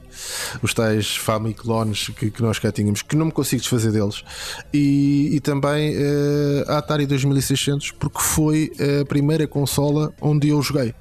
os 0.62 0.74
tais 0.74 1.16
Famiclones 1.16 2.08
que, 2.08 2.30
que 2.30 2.42
nós 2.42 2.58
cá 2.58 2.72
tínhamos, 2.72 3.02
que 3.02 3.16
não 3.16 3.26
me 3.26 3.32
consigo 3.32 3.60
desfazer 3.60 3.92
deles, 3.92 4.24
e, 4.72 5.30
e 5.32 5.40
também 5.40 5.96
uh, 5.96 6.64
a 6.68 6.78
Atari 6.78 7.06
2600, 7.06 7.92
porque 7.92 8.20
foi 8.20 8.72
a 9.00 9.04
primeira 9.04 9.46
consola 9.46 10.12
onde 10.20 10.48
eu 10.48 10.60
joguei. 10.62 10.94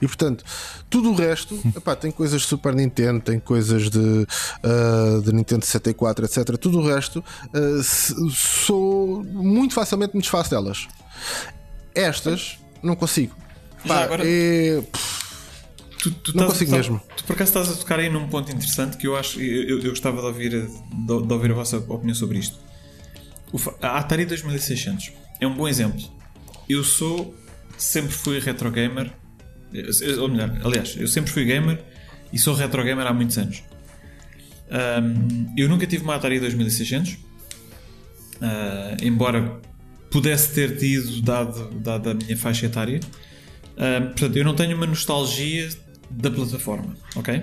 E 0.00 0.06
portanto, 0.06 0.44
tudo 0.90 1.10
o 1.10 1.14
resto, 1.14 1.58
epá, 1.76 1.94
tem 1.94 2.10
coisas 2.10 2.42
de 2.42 2.46
Super 2.46 2.74
Nintendo, 2.74 3.20
tem 3.20 3.38
coisas 3.38 3.90
de, 3.90 3.98
uh, 3.98 5.22
de 5.22 5.32
Nintendo 5.32 5.64
64, 5.64 6.24
etc. 6.24 6.56
Tudo 6.56 6.78
o 6.78 6.86
resto, 6.86 7.24
uh, 7.54 8.30
sou 8.30 9.24
muito 9.24 9.74
facilmente 9.74 10.14
me 10.14 10.20
desfaço 10.20 10.50
delas. 10.50 10.86
Estas, 11.94 12.58
não 12.82 12.94
consigo. 12.94 13.34
Pá, 13.86 14.04
agora... 14.04 14.22
é. 14.26 14.82
Tu, 16.02 16.10
tu 16.12 16.36
não 16.36 16.46
consigo 16.46 16.70
mesmo. 16.70 17.02
Tu 17.16 17.24
por 17.24 17.32
acaso 17.32 17.50
estás 17.50 17.70
a 17.70 17.74
tocar 17.74 17.98
aí 17.98 18.08
num 18.08 18.28
ponto 18.28 18.50
interessante 18.52 18.96
que 18.96 19.06
eu 19.06 19.16
acho. 19.16 19.40
Eu, 19.40 19.80
eu 19.80 19.90
gostava 19.90 20.20
de 20.20 20.26
ouvir, 20.26 20.50
de, 20.50 21.26
de, 21.26 21.32
ouvir 21.32 21.50
a 21.50 21.54
vossa 21.54 21.78
opinião 21.78 22.14
sobre 22.14 22.38
isto. 22.38 22.58
O, 23.52 23.58
a 23.82 23.98
Atari 23.98 24.24
2600 24.24 25.12
é 25.40 25.46
um 25.46 25.54
bom 25.54 25.66
exemplo. 25.66 26.00
Eu 26.68 26.84
sou. 26.84 27.34
Sempre 27.76 28.12
fui 28.12 28.38
retro 28.38 28.70
gamer. 28.70 29.12
Ou 30.20 30.28
melhor, 30.28 30.58
aliás, 30.64 30.96
eu 30.98 31.06
sempre 31.06 31.30
fui 31.30 31.44
gamer 31.44 31.78
e 32.32 32.38
sou 32.38 32.54
retro 32.54 32.82
gamer 32.82 33.06
há 33.06 33.12
muitos 33.12 33.36
anos. 33.38 33.62
Um, 34.70 35.54
eu 35.56 35.68
nunca 35.68 35.86
tive 35.86 36.04
uma 36.04 36.14
Atari 36.14 36.40
2600, 36.40 37.12
uh, 37.12 37.18
embora 39.02 39.60
pudesse 40.10 40.54
ter 40.54 40.76
tido, 40.76 41.22
dado, 41.22 41.70
dado 41.80 42.10
a 42.10 42.14
minha 42.14 42.36
faixa 42.36 42.66
etária. 42.66 43.00
Uh, 43.74 44.06
portanto, 44.08 44.36
eu 44.36 44.44
não 44.44 44.54
tenho 44.54 44.76
uma 44.76 44.86
nostalgia 44.86 45.68
da 46.10 46.30
plataforma, 46.30 46.94
ok? 47.16 47.42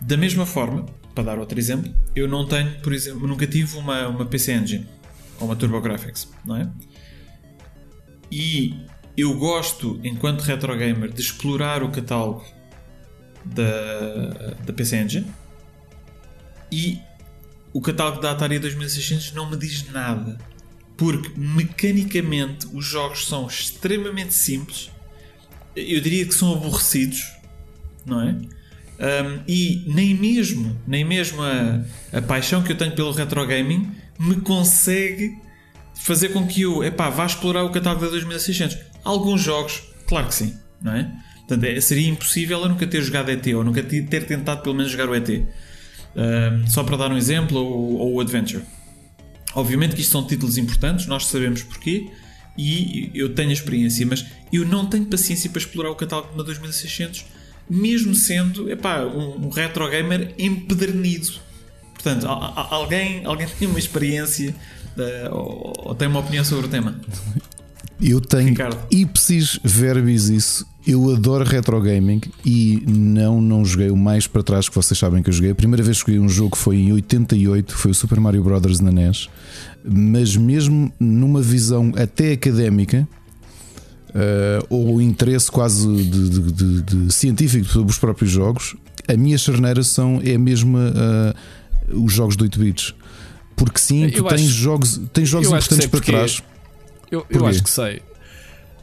Da 0.00 0.16
mesma 0.16 0.46
forma, 0.46 0.86
para 1.14 1.24
dar 1.24 1.38
outro 1.38 1.58
exemplo, 1.58 1.92
eu 2.14 2.28
não 2.28 2.46
tenho, 2.46 2.70
por 2.80 2.92
exemplo, 2.92 3.26
nunca 3.26 3.46
tive 3.46 3.76
uma, 3.76 4.08
uma 4.08 4.26
PC 4.26 4.52
Engine 4.52 4.86
ou 5.40 5.46
uma 5.46 5.56
TurboGrafx, 5.56 6.28
não 6.44 6.56
é? 6.56 6.70
E 8.30 8.74
eu 9.16 9.34
gosto, 9.34 10.00
enquanto 10.02 10.42
retro 10.42 10.76
gamer, 10.76 11.12
de 11.12 11.20
explorar 11.20 11.82
o 11.82 11.90
catálogo 11.90 12.44
da, 13.44 14.54
da 14.64 14.72
PC 14.72 14.96
Engine 14.96 15.26
e 16.72 16.98
o 17.72 17.80
catálogo 17.80 18.20
da 18.20 18.30
Atari 18.30 18.58
2600 18.58 19.32
não 19.32 19.50
me 19.50 19.56
diz 19.56 19.90
nada 19.90 20.38
porque 20.96 21.30
mecanicamente 21.36 22.66
os 22.72 22.84
jogos 22.84 23.26
são 23.26 23.46
extremamente 23.46 24.32
simples 24.32 24.90
eu 25.76 26.00
diria 26.00 26.24
que 26.24 26.34
são 26.34 26.52
aborrecidos 26.52 27.34
não 28.06 28.20
é? 28.20 28.36
Um, 28.96 29.42
e 29.48 29.82
nem 29.88 30.14
mesmo, 30.14 30.80
nem 30.86 31.04
mesmo 31.04 31.42
a, 31.42 31.84
a 32.16 32.22
paixão 32.22 32.62
que 32.62 32.72
eu 32.72 32.76
tenho 32.76 32.94
pelo 32.94 33.10
retro 33.12 33.44
gaming 33.46 33.90
me 34.18 34.36
consegue 34.36 35.36
fazer 35.94 36.30
com 36.30 36.46
que 36.46 36.62
eu 36.62 36.82
epá, 36.84 37.08
vá 37.10 37.26
explorar 37.26 37.64
o 37.64 37.70
catálogo 37.70 38.04
da 38.04 38.10
2600. 38.10 38.78
Alguns 39.04 39.40
jogos, 39.40 39.82
claro 40.06 40.28
que 40.28 40.34
sim, 40.34 40.56
não 40.82 40.92
é? 40.92 41.10
Portanto, 41.46 41.64
é, 41.64 41.80
seria 41.80 42.08
impossível 42.08 42.60
eu 42.60 42.68
nunca 42.68 42.86
ter 42.86 43.02
jogado 43.02 43.30
ET 43.30 43.46
ou 43.48 43.62
nunca 43.62 43.82
ter 43.82 44.26
tentado 44.26 44.62
pelo 44.62 44.74
menos 44.74 44.90
jogar 44.90 45.08
o 45.08 45.14
ET. 45.14 45.28
Um, 45.28 46.66
só 46.66 46.82
para 46.84 46.96
dar 46.96 47.12
um 47.12 47.16
exemplo, 47.16 47.58
ou, 47.58 48.14
o 48.14 48.20
Adventure. 48.20 48.62
Obviamente 49.54 49.94
que 49.94 50.00
isto 50.00 50.12
são 50.12 50.26
títulos 50.26 50.56
importantes, 50.58 51.06
nós 51.06 51.26
sabemos 51.26 51.62
porquê 51.62 52.10
e 52.56 53.10
eu 53.14 53.34
tenho 53.34 53.52
experiência, 53.52 54.06
mas 54.06 54.24
eu 54.52 54.64
não 54.64 54.86
tenho 54.86 55.04
paciência 55.06 55.50
para 55.50 55.58
explorar 55.58 55.90
o 55.90 55.94
catálogo 55.94 56.36
da 56.36 56.42
2600 56.42 57.24
mesmo 57.68 58.14
sendo 58.14 58.70
epá, 58.70 59.04
um, 59.04 59.46
um 59.46 59.48
retro 59.48 59.88
gamer 59.88 60.34
empedernido. 60.38 61.32
Portanto, 61.94 62.26
alguém, 62.26 63.24
alguém 63.24 63.46
tem 63.58 63.68
uma 63.68 63.78
experiência 63.78 64.54
uh, 64.96 65.34
ou, 65.34 65.72
ou, 65.76 65.94
tem 65.94 66.08
uma 66.08 66.20
opinião 66.20 66.44
sobre 66.44 66.66
o 66.66 66.68
tema? 66.68 66.94
Eu 68.00 68.20
tenho 68.20 68.48
Ricardo. 68.48 68.76
ipsis 68.90 69.58
verbis 69.62 70.28
isso. 70.28 70.66
Eu 70.86 71.10
adoro 71.12 71.44
retro 71.44 71.80
gaming 71.80 72.20
e 72.44 72.82
não 72.86 73.40
não 73.40 73.64
joguei 73.64 73.88
o 73.88 73.96
mais 73.96 74.26
para 74.26 74.42
trás 74.42 74.68
que 74.68 74.74
vocês 74.74 74.98
sabem 74.98 75.22
que 75.22 75.30
eu 75.30 75.32
joguei. 75.32 75.52
A 75.52 75.54
primeira 75.54 75.82
vez 75.82 76.02
que 76.02 76.10
joguei 76.10 76.26
um 76.26 76.28
jogo 76.28 76.56
foi 76.56 76.76
em 76.76 76.92
88, 76.92 77.74
foi 77.74 77.92
o 77.92 77.94
Super 77.94 78.18
Mario 78.20 78.42
Bros. 78.42 78.80
na 78.80 78.90
NES. 78.90 79.28
Mas 79.84 80.36
mesmo 80.36 80.92
numa 80.98 81.40
visão 81.40 81.92
até 81.96 82.32
académica, 82.32 83.08
uh, 84.10 84.66
ou 84.68 85.00
interesse 85.00 85.50
quase 85.50 85.86
de, 85.86 86.28
de, 86.28 86.52
de, 86.52 86.82
de, 86.82 87.14
científico 87.14 87.66
sobre 87.66 87.90
os 87.90 87.98
próprios 87.98 88.30
jogos, 88.30 88.76
a 89.08 89.16
minha 89.16 89.36
charneira 89.36 89.82
são 89.82 90.20
é 90.24 90.38
mesmo 90.38 90.78
uh, 90.78 92.02
os 92.04 92.12
jogos 92.12 92.36
de 92.36 92.44
8 92.44 92.58
bits. 92.58 92.94
Porque 93.56 93.78
sim, 93.78 94.08
tu 94.10 94.24
tens 94.24 94.40
acho, 94.40 94.50
jogos, 94.50 95.00
tens 95.12 95.28
jogos 95.28 95.48
importantes 95.48 95.86
para 95.86 96.00
trás. 96.00 96.42
Eu, 97.10 97.26
eu 97.30 97.46
acho 97.46 97.62
que 97.62 97.70
sei. 97.70 98.02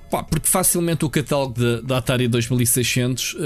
Pá, 0.10 0.22
porque 0.24 0.48
facilmente 0.48 1.06
o 1.06 1.10
catálogo 1.10 1.82
da 1.84 1.98
Atari 1.98 2.28
2600 2.28 3.34
uh, 3.34 3.38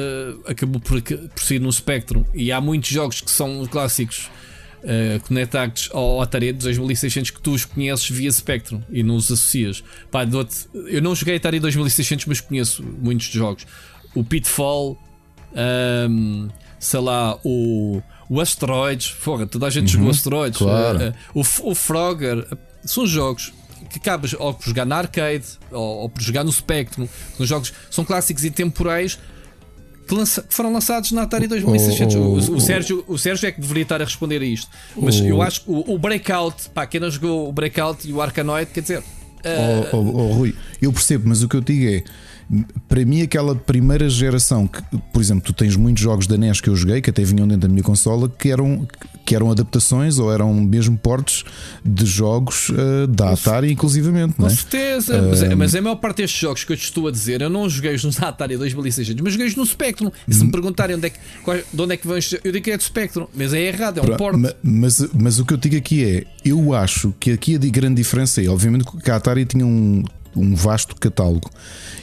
acabou 0.47 0.81
por, 0.81 0.99
por 0.99 1.43
sair 1.43 1.59
no 1.59 1.71
Spectrum 1.71 2.25
e 2.33 2.51
há 2.51 2.59
muitos 2.59 2.89
jogos 2.89 3.21
que 3.21 3.29
são 3.29 3.67
clássicos 3.67 4.31
uh, 4.81 5.19
conectados 5.27 5.89
ao 5.93 6.19
Atari 6.21 6.51
2600 6.51 7.29
que 7.29 7.39
tu 7.39 7.51
os 7.51 7.65
conheces 7.65 8.09
via 8.09 8.31
Spectrum 8.31 8.81
e 8.89 9.03
não 9.03 9.15
os 9.15 9.25
associas. 9.31 9.83
Pá, 10.09 10.27
eu 10.87 11.01
não 11.03 11.13
joguei 11.13 11.35
Atari 11.35 11.59
2600, 11.59 12.25
mas 12.25 12.41
conheço 12.41 12.83
muitos 12.83 13.27
jogos. 13.27 13.67
O 14.15 14.23
Pitfall, 14.23 14.97
um, 16.09 16.49
sei 16.79 16.99
lá, 16.99 17.37
o, 17.43 18.01
o 18.29 18.41
Asteroids, 18.41 19.11
porra, 19.23 19.45
toda 19.45 19.67
a 19.67 19.69
gente 19.69 19.87
uhum, 19.87 19.99
jogou 19.99 20.09
Asteroids, 20.09 20.57
claro. 20.57 21.13
uh, 21.33 21.39
o, 21.39 21.71
o 21.71 21.75
Frogger, 21.75 22.45
são 22.83 23.05
jogos 23.05 23.53
que 23.89 23.99
acabas 23.99 24.33
ou 24.33 24.53
por 24.53 24.65
jogar 24.65 24.85
na 24.85 24.97
arcade 24.97 25.45
ou, 25.71 25.97
ou 25.99 26.09
por 26.09 26.21
jogar 26.21 26.43
no 26.43 26.51
Spectrum. 26.51 27.07
São 27.37 27.45
jogos 27.45 27.73
são 27.89 28.03
clássicos 28.03 28.43
e 28.43 28.51
temporais 28.51 29.19
que, 30.07 30.13
lança, 30.13 30.41
que 30.41 30.53
foram 30.53 30.71
lançados 30.71 31.11
na 31.11 31.23
Atari 31.23 31.47
2600. 31.47 32.15
Oh, 32.15 32.19
oh, 32.19 32.23
o, 32.23 32.55
o, 32.55 32.61
Sérgio, 32.61 33.03
o 33.07 33.17
Sérgio 33.17 33.47
é 33.47 33.51
que 33.51 33.59
deveria 33.59 33.83
estar 33.83 34.01
a 34.01 34.05
responder 34.05 34.41
a 34.41 34.45
isto. 34.45 34.69
Mas 34.95 35.19
eu 35.19 35.41
acho 35.41 35.61
que 35.61 35.71
o, 35.71 35.93
o 35.93 35.99
Breakout, 35.99 36.69
pá, 36.69 36.85
quem 36.85 36.99
não 36.99 37.09
jogou 37.09 37.49
o 37.49 37.51
Breakout 37.51 38.07
e 38.07 38.13
o 38.13 38.21
Arkanoid, 38.21 38.71
quer 38.71 38.81
dizer. 38.81 38.99
Uh... 38.99 39.95
Oh, 39.95 40.33
Rui, 40.33 40.55
eu 40.81 40.91
percebo, 40.91 41.29
mas 41.29 41.43
o 41.43 41.47
que 41.47 41.55
eu 41.55 41.61
digo 41.61 41.87
é 41.87 42.03
para 42.87 43.03
mim, 43.03 43.21
aquela 43.21 43.55
primeira 43.55 44.07
geração 44.07 44.67
que, 44.67 44.81
por 45.11 45.21
exemplo, 45.21 45.43
tu 45.43 45.53
tens 45.53 45.75
muitos 45.75 46.03
jogos 46.03 46.27
da 46.27 46.37
NES 46.37 46.61
que 46.61 46.69
eu 46.69 46.75
joguei, 46.75 47.01
que 47.01 47.09
até 47.09 47.23
vinham 47.23 47.47
dentro 47.47 47.61
da 47.61 47.67
minha 47.67 47.83
consola, 47.83 48.29
que 48.29 48.49
eram, 48.49 48.87
que 49.25 49.35
eram 49.35 49.49
adaptações 49.49 50.19
ou 50.19 50.31
eram 50.31 50.53
mesmo 50.53 50.97
portes 50.97 51.43
de 51.83 52.05
jogos 52.05 52.69
uh, 52.69 53.07
da 53.07 53.31
Atari, 53.31 53.71
inclusivamente. 53.71 54.35
Com 54.35 54.45
é? 54.45 54.49
certeza, 54.49 55.19
uh, 55.19 55.29
mas, 55.29 55.43
é, 55.43 55.55
mas 55.55 55.75
a 55.75 55.81
maior 55.81 55.95
parte 55.95 56.17
destes 56.17 56.39
jogos 56.39 56.63
que 56.63 56.73
eu 56.73 56.77
te 56.77 56.83
estou 56.83 57.07
a 57.07 57.11
dizer, 57.11 57.41
eu 57.41 57.49
não 57.49 57.67
joguei-os 57.67 58.03
no 58.03 58.11
Atari 58.25 58.57
2600, 58.57 59.23
mas 59.23 59.33
joguei-os 59.33 59.55
no 59.55 59.65
Spectrum. 59.65 60.11
E 60.27 60.33
se 60.33 60.43
me 60.43 60.51
perguntarem 60.51 60.95
onde 60.95 61.07
é 61.07 61.09
que, 61.09 61.19
de 61.73 61.81
onde 61.81 61.93
é 61.93 61.97
que 61.97 62.05
vão, 62.05 62.15
eu 62.15 62.51
digo 62.51 62.63
que 62.63 62.71
é 62.71 62.77
do 62.77 62.83
Spectrum, 62.83 63.27
mas 63.33 63.53
é 63.53 63.61
errado, 63.61 63.99
é 63.99 64.03
um 64.03 64.17
porte. 64.17 64.39
Mas, 64.39 64.55
mas, 64.61 65.09
mas 65.13 65.39
o 65.39 65.45
que 65.45 65.53
eu 65.53 65.57
digo 65.57 65.77
aqui 65.77 66.03
é, 66.03 66.25
eu 66.43 66.73
acho 66.75 67.13
que 67.19 67.31
aqui 67.31 67.55
a 67.55 67.57
grande 67.57 67.95
diferença 67.95 68.41
é, 68.41 68.47
obviamente, 68.47 68.85
que 69.03 69.09
a 69.09 69.15
Atari 69.15 69.45
tinha 69.45 69.65
um 69.65 70.03
um 70.35 70.55
vasto 70.55 70.95
catálogo. 70.95 71.49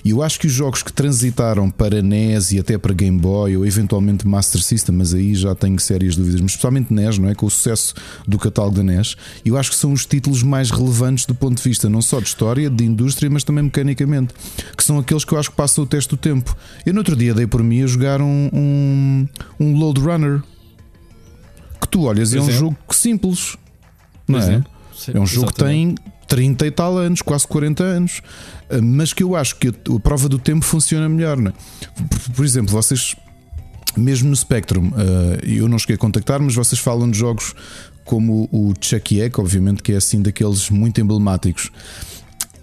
E 0.05 0.11
eu 0.11 0.23
acho 0.23 0.41
que 0.41 0.47
os 0.47 0.53
jogos 0.53 0.83
que 0.83 0.93
transitaram 0.93 1.71
para 1.71 2.03
NES 2.03 2.53
e 2.53 2.59
até 2.59 2.77
para 2.77 2.93
Game 2.93 3.19
Boy 3.19 3.57
ou 3.57 3.67
eventualmente 3.67 4.27
Master 4.27 4.63
System, 4.63 4.97
mas 4.97 5.15
aí 5.15 5.35
já 5.35 5.55
tenho 5.55 5.79
sérias 5.79 6.17
dúvidas, 6.17 6.41
mas 6.41 6.53
especialmente 6.53 6.93
NES, 6.93 7.19
não 7.19 7.29
é? 7.29 7.35
Com 7.35 7.47
o 7.47 7.51
sucesso 7.51 7.95
do 8.27 8.39
catálogo 8.39 8.77
da 8.77 8.83
NES, 8.83 9.17
eu 9.45 9.57
acho 9.57 9.71
que 9.71 9.77
são 9.77 9.93
os 9.93 10.07
títulos 10.07 10.43
mais 10.43 10.71
relevantes 10.71 11.27
do 11.27 11.35
ponto 11.35 11.57
de 11.57 11.63
vista 11.63 11.89
não 11.89 12.03
só 12.03 12.19
de 12.21 12.27
história, 12.27 12.69
de 12.69 12.85
indústria, 12.85 13.31
mas 13.31 13.45
também 13.45 13.65
mecanicamente, 13.65 14.35
que 14.77 14.83
são 14.83 14.99
aqueles 14.99 15.25
que 15.25 15.33
eu 15.33 15.39
acho 15.39 15.51
que 15.51 15.57
passam 15.57 15.85
o 15.85 15.87
teste 15.87 16.11
do 16.11 16.17
tempo. 16.17 16.57
Eu 16.85 16.93
no 16.93 17.01
outro 17.01 17.15
dia 17.15 17.35
dei 17.35 17.47
por 17.47 17.63
mim 17.63 17.83
a 17.83 17.87
jogar 17.87 18.21
um, 18.21 18.51
um, 18.53 19.29
um 19.61 19.79
Load 19.79 20.01
Runner 20.01 20.43
que 21.81 21.89
tu 21.89 22.03
olhas, 22.03 22.33
é 22.33 22.41
um 22.41 22.51
jogo 22.51 22.77
simples, 22.91 23.57
não 24.27 24.39
é? 24.39 24.63
Sim, 24.97 25.13
É 25.15 25.21
um 25.21 25.27
jogo 25.27 25.53
que 25.53 25.65
tem 25.65 25.95
30 26.33 26.67
e 26.67 26.71
tal 26.71 26.97
anos, 26.97 27.21
quase 27.21 27.47
40 27.47 27.85
anos, 27.85 28.23
eh, 28.71 28.81
mas 28.81 29.13
que 29.13 29.23
eu 29.23 29.37
acho 29.37 29.55
que 29.57 29.69
a 29.69 30.01
prova 30.01 30.31
do 30.31 30.39
tempo 30.39 30.65
funciona 30.65 31.07
melhor. 31.07 31.37
Não 31.37 31.51
é? 31.51 31.55
por, 32.35 32.43
exemplo, 32.43 32.73
vocês, 32.73 33.15
mesmo 33.95 34.31
no 34.31 34.37
Spectrum, 34.37 34.93
eh, 34.97 35.41
eu 35.43 35.69
não 35.69 35.79
cheguei 35.79 35.97
a 35.97 35.99
contactar, 35.99 36.41
mas 36.41 36.55
vocês 36.55 36.81
falam 36.81 37.11
de 37.11 37.19
jogos 37.19 37.55
como 38.03 38.49
o 38.51 38.73
Chucky 38.81 39.21
Egg, 39.21 39.39
obviamente, 39.39 39.83
que 39.83 39.93
é 39.93 39.97
assim 39.97 40.23
daqueles 40.23 40.71
muito 40.71 41.03
emblemáticos. 41.03 41.71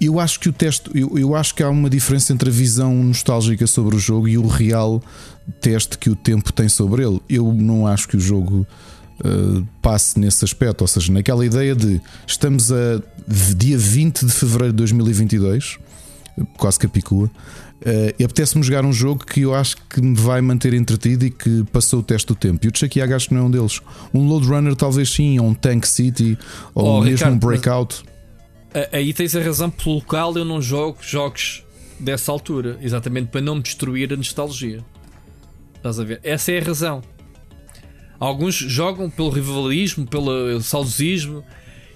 Eu 0.01 0.19
acho 0.19 0.39
que 0.39 0.49
o 0.49 0.53
teste, 0.53 0.89
eu, 0.95 1.15
eu 1.19 1.35
acho 1.35 1.53
que 1.53 1.61
há 1.61 1.69
uma 1.69 1.91
diferença 1.91 2.33
entre 2.33 2.49
a 2.49 2.51
visão 2.51 2.91
nostálgica 3.03 3.67
sobre 3.67 3.95
o 3.95 3.99
jogo 3.99 4.27
e 4.27 4.35
o 4.35 4.47
real 4.47 4.99
teste 5.61 5.95
que 5.95 6.09
o 6.09 6.15
tempo 6.15 6.51
tem 6.51 6.67
sobre 6.67 7.05
ele. 7.05 7.21
Eu 7.29 7.53
não 7.53 7.85
acho 7.85 8.07
que 8.07 8.17
o 8.17 8.19
jogo 8.19 8.65
uh, 9.25 9.65
passe 9.81 10.19
nesse 10.19 10.43
aspecto, 10.45 10.81
ou 10.81 10.87
seja, 10.87 11.11
naquela 11.11 11.45
ideia 11.45 11.75
de 11.75 11.99
estamos 12.27 12.71
a 12.71 13.01
dia 13.27 13.77
20 13.77 14.25
de 14.25 14.31
fevereiro 14.31 14.73
de 14.73 14.77
2022, 14.77 15.77
quase 16.57 16.79
capicua, 16.79 17.25
uh, 17.27 17.29
e 18.17 18.23
apetece-me 18.23 18.63
jogar 18.63 18.85
um 18.85 18.93
jogo 18.93 19.25
que 19.25 19.41
eu 19.41 19.53
acho 19.53 19.77
que 19.89 20.01
me 20.01 20.15
vai 20.15 20.41
manter 20.41 20.73
entretido 20.73 21.25
e 21.25 21.29
que 21.29 21.63
passou 21.71 21.99
o 21.99 22.03
teste 22.03 22.27
do 22.27 22.35
tempo. 22.35 22.65
E 22.65 22.69
o 22.69 22.71
Chucky 22.75 23.01
acho 23.01 23.27
que 23.29 23.33
não 23.33 23.41
é 23.41 23.45
um 23.45 23.51
deles. 23.51 23.81
Um 24.13 24.27
Load 24.27 24.47
Runner, 24.47 24.75
talvez 24.75 25.09
sim, 25.09 25.39
ou 25.39 25.47
um 25.47 25.53
Tank 25.53 25.85
City, 25.85 26.37
ou 26.73 26.85
Oh, 26.85 27.01
mesmo 27.01 27.11
Ricardo, 27.17 27.33
um 27.35 27.39
Breakout. 27.39 28.03
A- 28.73 28.97
Aí 28.97 29.13
tens 29.13 29.35
a 29.35 29.41
razão 29.41 29.69
pelo 29.69 29.95
local 29.95 30.37
eu 30.37 30.45
não 30.45 30.61
jogo 30.61 30.97
jogos 31.01 31.63
dessa 31.99 32.31
altura, 32.31 32.77
exatamente 32.81 33.27
para 33.27 33.41
não 33.41 33.55
me 33.55 33.61
destruir 33.61 34.13
a 34.13 34.15
nostalgia. 34.15 34.83
Estás 35.75 35.99
a 35.99 36.03
ver? 36.03 36.19
Essa 36.23 36.51
é 36.51 36.59
a 36.59 36.63
razão. 36.63 37.01
Alguns 38.19 38.55
jogam 38.55 39.09
pelo 39.09 39.29
rivalismo, 39.29 40.05
pelo 40.05 40.61
saudosismo. 40.61 41.43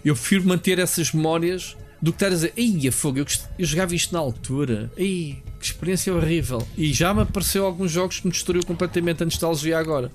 Eu 0.04 0.16
prefiro 0.16 0.46
manter 0.48 0.80
essas 0.80 1.12
memórias 1.12 1.76
do 2.02 2.12
que 2.12 2.18
estar 2.18 2.28
a 2.28 2.30
dizer, 2.32 2.54
ei, 2.58 2.88
a 2.88 2.92
fogo, 2.92 3.20
eu, 3.20 3.26
eu 3.58 3.66
jogava 3.66 3.96
isto 3.96 4.14
na 4.14 4.20
altura, 4.20 4.92
ei, 4.98 5.42
que 5.58 5.66
experiência 5.66 6.14
horrível. 6.14 6.66
E 6.78 6.92
já 6.92 7.14
me 7.14 7.22
apareceu 7.22 7.66
alguns 7.66 7.92
jogos 7.92 8.20
que 8.20 8.28
me 8.28 8.32
destruiu 8.34 8.66
completamente 8.66 9.24
a 9.24 9.26
nostalgia 9.26 9.80
agora. 9.80 10.12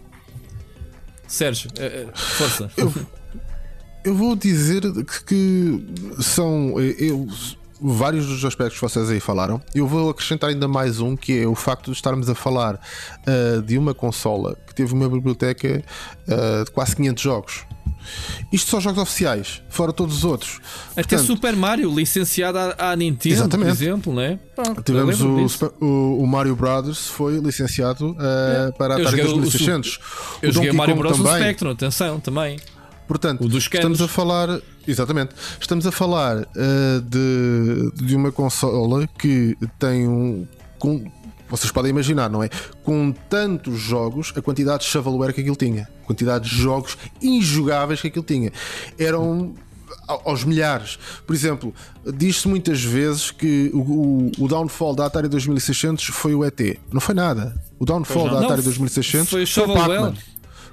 Sérgio, 1.26 1.70
eh, 1.78 2.06
eh, 2.06 2.12
força. 2.14 2.70
Eu 4.04 4.14
vou 4.14 4.36
dizer 4.36 4.82
que, 4.82 5.24
que 5.24 6.22
são 6.22 6.74
eh, 6.78 6.94
eu, 6.98 7.26
vários 7.80 8.26
dos 8.26 8.44
aspectos 8.44 8.76
que 8.76 8.82
vocês 8.82 9.10
aí 9.10 9.20
falaram. 9.20 9.60
Eu 9.74 9.86
vou 9.86 10.10
acrescentar 10.10 10.50
ainda 10.50 10.66
mais 10.68 11.00
um 11.00 11.16
que 11.16 11.42
é 11.42 11.46
o 11.46 11.54
facto 11.54 11.90
de 11.90 11.96
estarmos 11.96 12.28
a 12.28 12.34
falar 12.34 12.80
ah, 13.26 13.60
de 13.64 13.78
uma 13.78 13.94
consola 13.94 14.56
que 14.66 14.74
teve 14.74 14.92
uma 14.92 15.08
biblioteca 15.08 15.82
ah, 16.28 16.64
de 16.64 16.70
quase 16.70 16.94
500 16.96 17.22
jogos. 17.22 17.64
Isto 18.50 18.70
são 18.70 18.80
jogos 18.80 18.98
oficiais, 19.02 19.60
fora 19.68 19.92
todos 19.92 20.18
os 20.18 20.24
outros. 20.24 20.60
Até 20.92 21.02
Portanto, 21.02 21.24
Super 21.26 21.54
Mario, 21.54 21.94
licenciado 21.94 22.56
à, 22.58 22.92
à 22.92 22.96
Nintendo, 22.96 23.34
Exatamente. 23.34 23.66
por 23.68 23.72
exemplo, 23.82 24.14
né? 24.14 24.38
Pronto, 24.54 24.82
Tivemos 24.82 25.20
o. 25.20 25.48
Super- 25.48 25.72
o, 25.80 26.22
o 26.22 26.26
Mario 26.26 26.56
Brothers 26.56 27.06
foi 27.08 27.38
licenciado 27.38 28.16
ah, 28.18 28.72
para 28.78 28.94
a 28.94 28.98
Eu 28.98 29.08
Atari 29.08 29.22
joguei 29.22 29.34
o- 29.38 29.40
2600. 29.42 30.00
Eu 30.40 30.48
o 30.48 30.52
joguei 30.52 30.68
Donkey 30.70 30.76
Mario 30.78 30.94
Kong 30.94 31.06
Bros. 31.08 31.18
no 31.18 31.24
também. 31.24 31.42
Spectrum, 31.42 31.70
atenção, 31.70 32.20
também. 32.20 32.58
Portanto, 33.08 33.48
estamos 33.56 34.02
a 34.02 34.06
falar, 34.06 34.60
exatamente, 34.86 35.34
estamos 35.58 35.86
a 35.86 35.90
falar 35.90 36.46
eh, 36.54 37.00
de, 37.02 37.90
de 38.06 38.14
uma 38.14 38.30
consola 38.30 39.08
que 39.18 39.56
tem 39.78 40.06
um. 40.06 40.46
Com, 40.78 41.10
vocês 41.48 41.72
podem 41.72 41.90
imaginar, 41.90 42.28
não 42.28 42.42
é? 42.42 42.50
Com 42.84 43.10
tantos 43.30 43.80
jogos, 43.80 44.30
a 44.36 44.42
quantidade 44.42 44.84
de 44.84 44.90
shovelware 44.90 45.32
que 45.32 45.40
aquilo 45.40 45.56
tinha, 45.56 45.88
a 46.02 46.06
quantidade 46.06 46.50
de 46.50 46.54
jogos 46.54 46.98
injogáveis 47.22 48.02
que 48.02 48.08
aquilo 48.08 48.24
tinha, 48.24 48.52
eram 48.98 49.54
aos 50.06 50.44
milhares. 50.44 50.98
Por 51.26 51.34
exemplo, 51.34 51.74
diz-se 52.14 52.46
muitas 52.46 52.84
vezes 52.84 53.30
que 53.30 53.70
o, 53.72 53.78
o, 53.78 54.30
o 54.38 54.48
downfall 54.48 54.94
da 54.94 55.06
Atari 55.06 55.28
2600 55.28 56.04
foi 56.06 56.34
o 56.34 56.44
ET. 56.44 56.60
Não 56.92 57.00
foi 57.00 57.14
nada. 57.14 57.54
O 57.78 57.86
downfall 57.86 58.28
Pois 58.28 58.34
da 58.34 58.40
não. 58.40 58.46
Atari 58.46 58.62
Não, 58.62 58.68
2600 58.68 59.50
foi 59.50 59.64
o. 59.64 59.74
Pac-Man. 59.74 60.14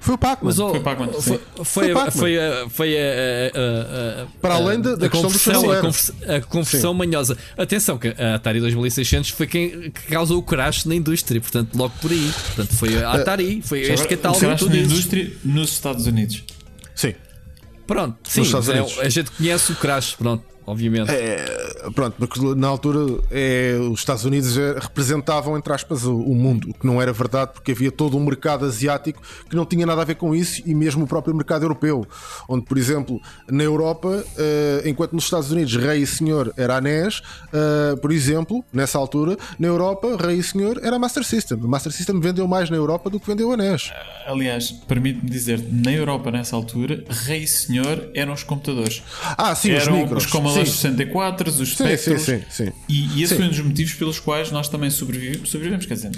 Foi 0.06 0.14
o 0.14 0.18
Pac-Man. 0.20 0.48
Mas 0.50 0.60
oh, 0.60 0.70
Foi 0.70 0.80
Pac-Man, 0.82 1.08
foi, 1.14 1.22
sim. 1.22 1.40
foi, 1.56 1.64
Foi 1.66 2.12
foi, 2.12 2.38
a- 2.40 2.70
foi 2.70 2.96
a, 2.96 3.02
a- 3.02 4.20
a- 4.20 4.22
a- 4.24 4.28
Para 4.40 4.54
além 4.54 4.80
da- 4.80 4.94
do 4.96 5.10
conversão, 5.10 5.54
a, 5.54 5.56
shovelware. 5.56 5.82
convers- 5.82 6.12
a 6.28 6.42
conversão 6.42 6.94
manhosa. 6.94 7.38
Atenção, 7.58 7.98
que 7.98 8.10
a 8.10 8.36
Atari 8.36 8.60
2600 8.60 9.32
foi 9.32 9.48
quem 9.48 9.90
que 9.90 10.02
causou 10.12 10.38
o 10.38 10.44
crash 10.44 10.86
na 10.86 10.94
indústria, 10.94 11.42
portanto, 11.42 11.76
logo 11.76 11.94
por 12.00 12.12
aí. 12.12 12.32
Portanto, 12.56 12.76
foi 12.78 13.04
a 13.04 13.14
Atari, 13.14 13.62
foi 13.64 13.80
este 13.82 13.94
Agora, 13.94 14.10
catálogo 14.10 14.38
o 14.38 14.40
que 14.42 14.46
crash 14.48 14.62
na 14.62 14.68
dizes. 14.76 14.92
indústria 14.92 15.34
nos 15.44 15.70
Estados 15.72 16.06
Unidos. 16.06 16.44
Sim. 16.94 17.14
Pronto, 17.88 18.18
sim, 18.30 18.42
Estados 18.44 18.70
é- 18.70 18.80
a 19.02 19.10
gente 19.10 19.32
conhece 19.32 19.72
o 19.72 19.76
crash, 19.76 20.16
pronto, 20.16 20.44
obviamente. 20.66 21.12
É, 21.12 21.46
pronto, 21.94 22.16
porque 22.18 22.40
na 22.56 22.68
altura 22.68 23.22
é, 23.32 23.78
os 23.92 24.00
Estados 24.00 24.26
Unidos 24.26 24.58
é, 24.58 24.74
representavam, 24.80 25.58
entre 25.58 25.74
aspas, 25.74 26.06
o, 26.06 26.18
o 26.18 26.36
mundo, 26.36 26.70
o 26.70 26.74
que 26.74 26.86
não 26.86 27.02
era 27.02 27.14
verdade, 27.14 27.52
porque 27.54 27.72
havia 27.72 27.92
todo 27.92 28.18
um 28.18 28.24
mercado 28.24 28.66
asiático 28.66 29.22
que 29.50 29.56
não 29.56 29.66
tinha 29.66 29.86
nada 29.86 30.02
a 30.02 30.06
ver 30.06 30.16
com 30.16 30.34
isso, 30.36 30.62
e 30.66 30.74
mesmo 30.74 31.06
o 31.06 31.08
próprio 31.08 31.36
mercado 31.36 31.64
europeu, 31.64 32.06
onde, 32.48 32.66
por 32.66 32.78
exemplo, 32.78 33.22
na 33.50 33.64
Europa, 33.64 34.24
eh, 34.38 34.84
enquanto 34.86 35.14
nos 35.14 35.26
Estados 35.26 35.52
Unidos 35.52 35.76
Rei 35.76 36.02
e 36.02 36.08
Senhor 36.08 36.54
era 36.58 36.78
a 36.78 36.82
NES, 36.82 37.22
eh, 37.54 37.96
por 38.02 38.12
exemplo, 38.12 38.64
nessa 38.72 38.98
altura, 38.98 39.38
na 39.60 39.68
Europa, 39.68 40.18
Rei 40.20 40.38
e 40.38 40.44
Senhor 40.44 40.80
era 40.84 40.96
a 40.96 41.00
Master 41.00 41.24
System. 41.24 41.60
A 41.64 41.68
Master 41.68 41.92
System 41.92 42.20
vendeu 42.20 42.48
mais 42.48 42.70
na 42.70 42.78
Europa 42.78 43.10
do 43.10 43.20
que 43.20 43.28
vendeu 43.28 43.52
a 43.52 43.58
NES. 43.58 43.92
Aliás, 44.26 44.72
permite-me 44.72 45.30
dizer, 45.30 45.64
na 45.72 45.92
Europa 45.92 46.32
nessa 46.32 46.56
altura, 46.56 47.04
Rei 47.10 47.44
e 47.44 47.48
Senhor 47.48 48.10
eram 48.14 48.34
os 48.34 48.44
computadores. 48.44 49.04
Ah, 49.38 49.54
sim, 49.56 49.74
os 49.74 49.84
eram 49.84 49.98
micros. 49.98 50.26
os 50.26 50.32
Commodore 50.56 50.76
Sim. 50.76 50.82
64, 50.82 51.50
os 51.50 51.70
Spectros. 51.70 52.22
sim, 52.22 52.40
sim, 52.40 52.44
sim. 52.50 52.72
E, 52.90 53.20
e 53.20 53.24
esse 53.24 53.36
foi 53.36 53.46
um 53.46 53.50
dos 53.50 53.60
motivos 53.60 53.94
pelos 53.94 54.20
quais 54.20 54.52
nós 54.52 54.68
também 54.68 54.90
sobrevivemos. 54.90 55.50
sobrevivemos 55.50 55.86
quer 55.86 55.96
dizer, 55.96 56.12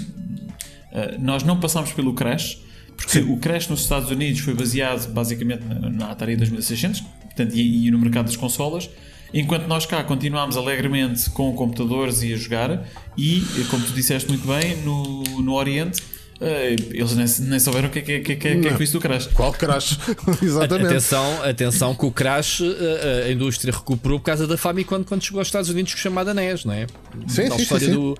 eh, 0.92 1.16
nós 1.18 1.42
não 1.42 1.58
passámos 1.60 1.92
pelo 1.92 2.14
crash, 2.14 2.58
porque 2.96 3.20
o 3.20 3.36
crash 3.36 3.68
nos 3.68 3.80
Estados 3.80 4.10
Unidos 4.10 4.40
foi 4.40 4.54
baseado 4.54 5.12
basicamente 5.12 5.64
na, 5.64 5.90
na 5.90 6.10
Atari 6.10 6.36
2600 6.36 7.00
portanto, 7.38 7.54
e, 7.54 7.86
e 7.86 7.90
no 7.90 7.98
mercado 7.98 8.26
das 8.26 8.36
consolas. 8.36 8.90
Enquanto 9.32 9.66
nós 9.66 9.84
cá 9.84 10.02
continuámos 10.02 10.56
alegremente 10.56 11.28
com 11.30 11.52
computadores 11.52 12.22
e 12.22 12.32
a 12.32 12.36
jogar, 12.36 12.84
e 13.16 13.42
como 13.70 13.84
tu 13.84 13.92
disseste 13.92 14.28
muito 14.28 14.46
bem, 14.46 14.76
no, 14.82 15.22
no 15.42 15.52
Oriente 15.52 16.02
eh, 16.02 16.17
eles 16.40 17.14
nem, 17.14 17.48
nem 17.48 17.58
souberam 17.58 17.88
o 17.88 17.90
que 17.90 17.98
é 17.98 18.02
que, 18.02 18.12
é- 18.12 18.20
que, 18.20 18.32
é- 18.32 18.36
que, 18.36 18.48
é- 18.48 18.56
que 18.60 18.66
é 18.66 18.70
que 18.70 18.76
foi 18.76 18.84
isso 18.84 18.92
do 18.92 19.00
crash. 19.00 19.26
Qual 19.34 19.52
crash? 19.52 19.98
Exatamente. 20.40 20.86
Atenção, 20.86 21.42
atenção 21.42 21.94
que 21.94 22.06
o 22.06 22.12
crash 22.12 22.60
eh, 22.62 23.24
a 23.28 23.32
indústria 23.32 23.72
recuperou 23.72 24.20
por 24.20 24.26
causa 24.26 24.46
da 24.46 24.56
Famicom 24.56 25.02
quando 25.02 25.22
chegou 25.24 25.40
aos 25.40 25.48
Estados 25.48 25.68
Unidos 25.68 25.94
com 25.94 25.98
chamada 26.00 26.32
NES, 26.32 26.64
não 26.64 26.74
é? 26.74 26.86
Sim, 27.26 27.42
a 27.42 27.50
sim, 27.50 27.62
história 27.62 27.86
sim, 27.86 27.92
do 27.92 28.14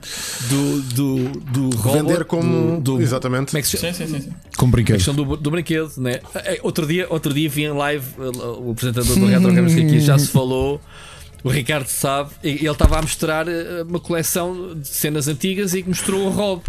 do 0.49 0.83
do, 0.83 1.29
do 1.69 1.77
robot, 1.77 1.99
Vender 2.03 2.25
como. 2.25 2.81
do, 2.81 2.97
do- 2.97 3.03
Exatamente. 3.03 3.47
Como 3.53 3.59
é 3.59 3.63
que 3.63 3.69
se 3.69 3.77
chama? 3.77 3.93
Sim, 3.93 4.07
sim, 4.07 4.13
sim. 4.15 4.21
sim. 4.23 4.33
Com 4.57 4.67
A 4.67 4.71
brinquedos. 4.71 5.05
questão 5.05 5.25
do, 5.25 5.37
do 5.37 5.51
brinquedo, 5.51 5.93
né? 5.99 6.21
Eh, 6.35 6.59
Outro 6.63 6.87
dia, 6.87 7.07
outro 7.09 7.33
dia 7.33 7.49
vi 7.49 7.65
em 7.65 7.73
live 7.73 8.05
eh, 8.19 8.23
o 8.59 8.73
apresentador 8.73 9.17
do 9.17 9.27
Retro 9.27 9.53
Games 9.53 9.75
que 9.75 9.83
aqui 9.83 10.01
já 10.01 10.19
se 10.19 10.27
falou. 10.29 10.81
O 11.45 11.51
Ricardo 11.51 11.87
sabe, 11.87 12.31
e 12.43 12.49
ele 12.49 12.69
estava 12.71 12.99
a 12.99 13.03
mostrar 13.03 13.47
eh, 13.47 13.85
uma 13.89 14.01
coleção 14.01 14.75
de 14.75 14.89
cenas 14.89 15.29
antigas 15.29 15.73
e 15.73 15.83
que 15.85 15.89
mostrou 15.89 16.27
o 16.27 16.31
Rob. 16.31 16.63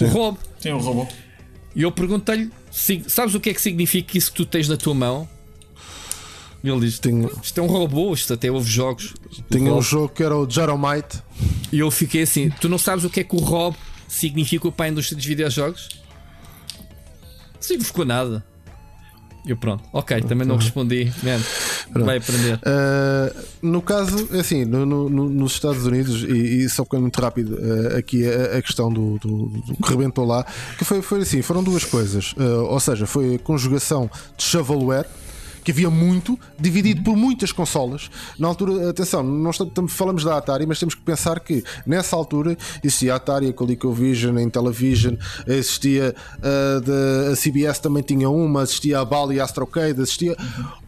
O 0.00 0.06
Rob. 0.08 0.38
Sim, 0.60 0.70
o 0.72 0.78
robô. 0.78 1.06
E 1.74 1.82
eu 1.82 1.92
perguntei-lhe: 1.92 2.50
"Sig- 2.70 3.08
sabes 3.08 3.34
o 3.34 3.40
que 3.40 3.50
é 3.50 3.54
que 3.54 3.60
significa 3.60 4.16
isso 4.16 4.30
que 4.30 4.36
tu 4.38 4.46
tens 4.46 4.68
na 4.68 4.76
tua 4.76 4.94
mão? 4.94 5.28
E 6.64 6.68
ele 6.68 6.80
diz: 6.80 6.98
Tinha, 6.98 7.28
Isto 7.42 7.60
é 7.60 7.62
um 7.62 7.66
robô, 7.66 8.12
isto 8.14 8.32
até 8.32 8.50
houve 8.50 8.68
jogos. 8.70 9.14
tinha 9.50 9.72
um 9.72 9.82
jogo 9.82 10.08
que 10.08 10.22
era 10.22 10.36
o 10.36 10.48
Jaromite. 10.50 11.22
E 11.72 11.78
eu 11.78 11.90
fiquei 11.90 12.22
assim: 12.22 12.50
tu 12.60 12.68
não 12.68 12.78
sabes 12.78 13.04
o 13.04 13.10
que 13.10 13.20
é 13.20 13.24
que 13.24 13.36
o 13.36 13.38
Rob 13.40 13.76
significa 14.08 14.70
para 14.72 14.86
a 14.86 14.88
indústria 14.88 15.16
dos 15.16 15.26
videojogos? 15.26 15.88
Não 17.54 17.60
significou 17.62 18.04
nada. 18.04 18.44
E 19.46 19.50
eu 19.52 19.56
pronto, 19.56 19.84
ok, 19.92 20.20
também 20.22 20.44
não 20.46 20.56
respondi. 20.56 21.12
Man, 21.22 21.38
vai 22.04 22.16
aprender. 22.18 22.54
Uh, 22.56 23.44
no 23.62 23.80
caso, 23.80 24.28
é 24.32 24.40
assim, 24.40 24.64
no- 24.64 24.84
no- 24.84 25.08
no- 25.08 25.28
nos 25.30 25.52
Estados 25.52 25.86
Unidos, 25.86 26.24
e, 26.24 26.64
e 26.64 26.68
só 26.68 26.84
é 26.92 26.98
muito 26.98 27.20
rápido 27.20 27.54
uh, 27.54 27.96
aqui 27.96 28.26
a, 28.26 28.58
a 28.58 28.62
questão 28.62 28.92
do, 28.92 29.18
do- 29.18 29.46
do 29.46 29.76
que 29.76 29.88
rebentou 29.88 30.24
lá, 30.26 30.44
que 30.76 30.84
foi, 30.84 31.00
foi 31.00 31.20
assim: 31.20 31.42
foram 31.42 31.62
duas 31.62 31.84
coisas. 31.84 32.32
Uh, 32.32 32.64
ou 32.64 32.80
seja, 32.80 33.06
foi 33.06 33.36
a 33.36 33.38
conjugação 33.38 34.10
de 34.36 34.42
shovelware, 34.42 35.06
que 35.66 35.72
havia 35.72 35.90
muito, 35.90 36.38
dividido 36.56 37.02
por 37.02 37.16
muitas 37.16 37.50
consolas. 37.50 38.08
Na 38.38 38.46
altura, 38.46 38.88
atenção, 38.88 39.20
nós 39.24 39.58
falamos 39.88 40.22
da 40.22 40.36
Atari, 40.36 40.64
mas 40.64 40.78
temos 40.78 40.94
que 40.94 41.00
pensar 41.00 41.40
que 41.40 41.64
nessa 41.84 42.14
altura 42.14 42.56
existia 42.84 43.14
a 43.14 43.16
Atari, 43.16 43.48
a 43.48 43.52
ColecoVision, 43.52 44.36
a 44.36 44.42
Intellivision, 44.42 45.16
existia 45.44 46.14
a, 46.40 46.78
de, 46.78 47.32
a 47.32 47.34
CBS 47.34 47.80
também 47.80 48.04
tinha 48.04 48.30
uma, 48.30 48.62
existia 48.62 49.00
a 49.00 49.04
Bally 49.04 49.40
Astrocade, 49.40 50.00
existia. 50.00 50.36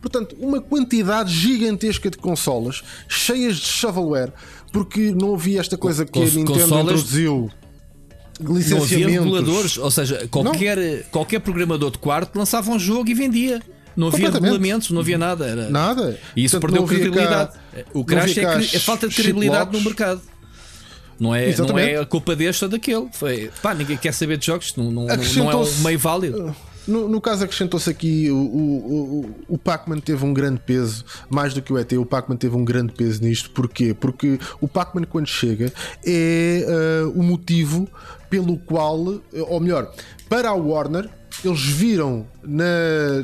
Portanto, 0.01 0.37
uma 0.39 0.61
quantidade 0.61 1.35
gigantesca 1.35 2.09
de 2.09 2.17
consolas 2.17 2.85
cheias 3.09 3.57
de 3.57 3.67
shovelware, 3.67 4.33
porque 4.73 5.11
não 5.11 5.35
havia 5.35 5.59
esta 5.59 5.77
coisa 5.77 6.07
que 6.07 6.21
a 6.21 6.25
Nintendo 6.25 6.53
consolas... 6.53 7.01
introduziu 7.01 7.51
não 8.41 8.83
havia 8.85 9.09
reguladores, 9.09 9.77
ou 9.77 9.91
seja, 9.91 10.29
qualquer, 10.31 11.03
qualquer 11.11 11.41
programador 11.41 11.91
de 11.91 11.99
quarto 11.99 12.39
lançava 12.39 12.71
um 12.71 12.79
jogo 12.79 13.11
e 13.11 13.15
vendia. 13.15 13.61
Não 13.99 14.07
havia 14.07 14.31
regulamentos, 14.31 14.91
não 14.91 15.01
havia 15.01 15.19
nada. 15.19 15.45
Era... 15.45 15.69
Nada. 15.69 16.17
E 16.37 16.45
isso 16.45 16.61
Portanto, 16.61 16.87
perdeu 16.87 16.87
credibilidade. 16.87 17.51
Cá, 17.53 17.85
o 17.93 18.05
crash 18.05 18.39
é, 18.39 18.43
é 18.43 18.79
falta 18.79 19.09
de 19.09 19.15
credibilidade 19.17 19.77
no 19.77 19.83
mercado. 19.83 20.23
Não 21.19 21.35
é, 21.35 21.53
não 21.57 21.77
é 21.77 21.97
a 21.97 22.07
culpa 22.07 22.37
deste 22.37 22.65
ou 22.65 22.71
daquele. 22.71 23.09
Foi, 23.13 23.51
pá, 23.61 23.75
ninguém 23.75 23.97
quer 23.97 24.15
saber 24.15 24.37
de 24.37 24.47
jogos, 24.47 24.77
não, 24.77 24.85
não, 24.93 25.07
não 25.07 25.51
é 25.51 25.57
um 25.57 25.79
meio 25.83 25.99
válido. 25.99 26.55
No, 26.87 27.09
no, 27.09 27.21
caso, 27.21 27.43
acrescentou-se 27.45 27.91
aqui 27.91 28.31
o, 28.31 28.37
o, 28.37 29.21
o, 29.49 29.55
o 29.55 29.59
Pac-Man 29.59 29.99
teve 29.99 30.25
um 30.25 30.33
grande 30.33 30.61
peso, 30.61 31.05
mais 31.29 31.53
do 31.53 31.61
que 31.61 31.73
o 31.73 31.77
ET, 31.77 31.93
o 31.93 32.07
Pac-Man 32.07 32.37
teve 32.37 32.57
um 32.57 32.65
grande 32.65 32.93
peso 32.93 33.21
nisto. 33.21 33.51
Porquê? 33.51 33.93
Porque 33.93 34.39
o 34.61 34.69
Pac-Man, 34.69 35.03
quando 35.05 35.27
chega, 35.27 35.73
é 36.07 36.65
uh, 37.05 37.19
o 37.19 37.23
motivo 37.23 37.89
pelo 38.31 38.57
qual, 38.59 39.21
ou 39.49 39.61
melhor, 39.61 39.93
para 40.29 40.51
a 40.51 40.55
Warner, 40.55 41.11
eles 41.47 41.63
viram 41.65 42.27
na, 42.43 42.65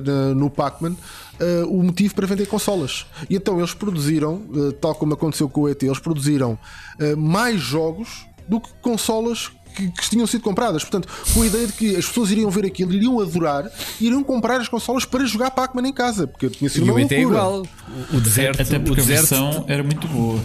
na 0.05 0.35
no 0.35 0.51
Pac-Man 0.51 0.97
uh, 1.41 1.67
o 1.69 1.83
motivo 1.83 2.15
para 2.15 2.27
vender 2.27 2.47
consolas. 2.47 3.07
E 3.29 3.37
então 3.37 3.59
eles 3.59 3.75
produziram, 3.75 4.35
uh, 4.35 4.73
tal 4.73 4.95
como 4.95 5.15
aconteceu 5.15 5.49
com 5.49 5.63
o 5.63 5.69
ET, 5.69 5.83
eles 5.83 5.99
produziram 5.99 6.59
uh, 7.01 7.17
mais 7.17 7.61
jogos 7.61 8.27
do 8.49 8.61
que 8.61 8.71
consolas 8.83 9.51
que, 9.75 9.91
que, 9.91 10.11
tinham 10.11 10.27
sido 10.27 10.43
compradas. 10.43 10.83
Portanto, 10.85 11.09
com 11.33 11.43
a 11.43 11.47
ideia 11.47 11.67
de 11.67 11.73
que 11.73 11.97
as 11.97 12.07
pessoas 12.07 12.31
iriam 12.31 12.51
ver 12.51 12.65
aquilo, 12.67 12.93
iriam 12.93 13.21
adorar, 13.21 13.71
iriam 14.01 14.23
comprar 14.23 14.61
as 14.61 14.69
consolas 14.69 15.05
para 15.05 15.25
jogar 15.25 15.51
Pac-Man 15.51 15.89
em 15.89 15.93
casa. 15.93 16.27
Porque 16.27 16.49
tinha 16.49 16.71
sido 16.71 16.87
e 16.87 16.91
uma 16.91 16.95
o 16.95 17.01
ET 17.01 17.11
é 17.11 17.21
igual. 17.21 17.67
O 18.13 18.21
deserto, 18.21 18.63
Até 18.63 18.79
porque 18.79 18.93
o 18.93 19.05
deserto... 19.05 19.35
a 19.35 19.41
versão 19.41 19.65
era 19.67 19.83
muito 19.83 20.07
boa. 20.09 20.41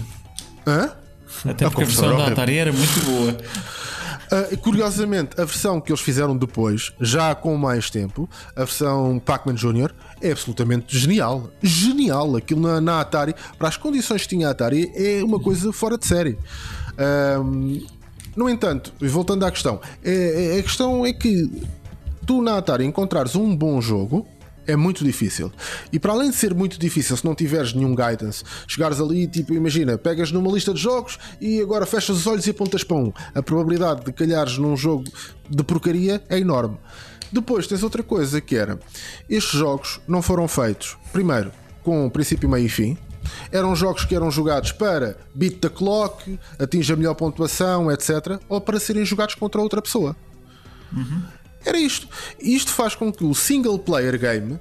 Hã? 0.66 0.92
Até 1.46 1.70
porque 1.70 1.84
a, 1.84 1.86
a 1.86 1.88
versão 1.88 2.18
da 2.18 2.28
Atari 2.28 2.58
era 2.58 2.74
muito 2.74 3.06
boa. 3.06 3.38
Uh, 4.32 4.58
curiosamente, 4.60 5.40
a 5.42 5.46
versão 5.46 5.82
que 5.82 5.92
eles 5.92 6.02
fizeram 6.02 6.38
depois, 6.38 6.94
já 7.02 7.34
com 7.34 7.58
mais 7.58 7.90
tempo, 7.90 8.30
a 8.56 8.60
versão 8.60 9.20
Pac-Man 9.20 9.56
Jr., 9.56 9.92
é 10.22 10.32
absolutamente 10.32 10.98
genial. 10.98 11.50
Genial! 11.64 12.36
Aquilo 12.36 12.62
na, 12.62 12.80
na, 12.80 13.02
Atari, 13.02 13.34
para 13.58 13.68
as 13.68 13.78
condições 13.78 14.24
que 14.24 14.30
tinha 14.30 14.48
a 14.48 14.52
Atari, 14.52 14.92
é 14.94 15.24
uma 15.24 15.40
coisa 15.40 15.74
fora 15.74 15.98
de 15.98 16.06
série. 16.06 16.38
No 18.36 18.48
entanto, 18.48 18.94
voltando 19.02 19.46
à 19.46 19.52
questão, 19.52 19.82
é, 20.04 20.56
é, 20.56 20.60
a 20.60 20.64
questão 20.64 21.06
é 21.06 21.12
que 21.12 21.50
tu 22.26 22.42
na 22.42 22.58
Atari 22.58 22.86
encontrares 22.86 23.36
um 23.36 23.56
bom 23.56 23.82
jogo 23.82 24.28
é 24.70 24.76
muito 24.76 25.04
difícil. 25.04 25.52
E 25.92 26.00
para 26.00 26.14
além 26.14 26.30
de 26.30 26.36
ser 26.36 26.54
muito 26.54 26.80
difícil, 26.80 27.18
se 27.18 27.26
não 27.26 27.34
tiveres 27.34 27.74
nenhum 27.74 27.96
guidance, 27.96 28.44
chegares 28.68 29.02
ali, 29.02 29.28
tipo, 29.28 29.54
imagina, 29.54 29.98
pegas 29.98 30.32
numa 30.32 30.52
lista 30.52 30.74
de 30.74 30.80
jogos 30.80 31.18
e 31.42 31.60
agora 31.60 31.86
fechas 31.86 32.18
os 32.18 32.28
olhos 32.28 32.46
e 32.46 32.52
apontas 32.52 32.84
para 32.84 32.98
um. 32.98 33.12
A 33.34 33.42
probabilidade 33.42 34.06
de 34.06 34.14
calhares 34.14 34.58
num 34.58 34.78
jogo 34.78 35.06
de 35.50 35.64
porcaria 35.64 36.24
é 36.30 36.38
enorme. 36.38 36.78
Depois 37.32 37.68
tens 37.68 37.84
outra 37.84 38.04
coisa 38.04 38.40
que 38.40 38.56
era: 38.56 38.80
estes 39.30 39.60
jogos 39.60 40.00
não 40.08 40.22
foram 40.22 40.48
feitos, 40.48 40.98
primeiro, 41.12 41.52
com 41.84 42.10
princípio, 42.10 42.48
meio 42.48 42.66
e 42.66 42.70
fim. 42.70 42.98
Eram 43.52 43.76
jogos 43.76 44.06
que 44.06 44.16
eram 44.16 44.32
jogados 44.32 44.72
para 44.72 45.18
beat 45.34 45.60
the 45.60 45.70
clock, 45.70 46.40
atinge 46.58 46.94
a 46.94 46.96
melhor 46.96 47.16
pontuação, 47.16 47.92
etc. 47.92 48.40
Ou 48.48 48.62
para 48.62 48.80
serem 48.80 49.06
jogados 49.06 49.36
contra 49.36 49.62
outra 49.62 49.82
pessoa. 49.82 50.16
Uhum. 50.92 51.22
Era 51.66 51.78
isto. 51.78 52.08
Isto 52.40 52.72
faz 52.72 52.96
com 52.96 53.12
que 53.12 53.24
o 53.24 53.34
single 53.34 53.78
player 53.80 54.18
game, 54.20 54.60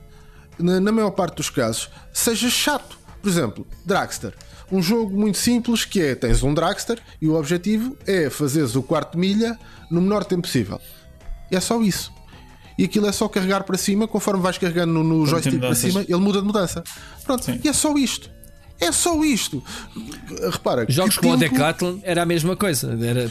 na, 0.58 0.80
na 0.80 0.92
maior 0.92 1.10
parte 1.10 1.36
dos 1.36 1.50
casos, 1.50 1.88
seja 2.12 2.50
chato. 2.50 2.98
Por 3.22 3.28
exemplo, 3.28 3.66
Dragster. 3.84 4.34
Um 4.70 4.82
jogo 4.82 5.16
muito 5.18 5.38
simples 5.38 5.84
que 5.84 6.00
é: 6.00 6.14
tens 6.14 6.42
um 6.42 6.52
Dragster 6.52 7.00
e 7.20 7.28
o 7.28 7.34
objetivo 7.34 7.96
é 8.06 8.28
fazeres 8.28 8.74
o 8.74 8.82
quarto 8.82 9.18
milha 9.18 9.58
no 9.90 10.00
menor 10.00 10.24
tempo 10.24 10.42
possível. 10.42 10.80
E 11.50 11.56
é 11.56 11.60
só 11.60 11.80
isso. 11.80 12.12
E 12.76 12.84
aquilo 12.84 13.08
é 13.08 13.12
só 13.12 13.26
carregar 13.28 13.64
para 13.64 13.76
cima, 13.76 14.06
conforme 14.06 14.40
vais 14.40 14.56
carregando 14.56 14.92
no, 14.92 15.02
no 15.02 15.26
joystick 15.26 15.58
para 15.58 15.74
cima, 15.74 16.02
ele 16.02 16.16
muda 16.16 16.40
de 16.40 16.46
mudança. 16.46 16.84
Pronto, 17.24 17.44
Sim. 17.44 17.60
e 17.64 17.68
é 17.68 17.72
só 17.72 17.96
isto. 17.96 18.30
É 18.80 18.92
só 18.92 19.22
isto. 19.24 19.62
Repara, 20.52 20.86
jogos 20.88 21.18
como 21.18 21.36
tempo... 21.36 21.54
o 21.54 21.58
Decathlon 21.58 21.98
era 22.02 22.22
a 22.22 22.26
mesma 22.26 22.54
coisa. 22.54 22.96
Era 23.00 23.30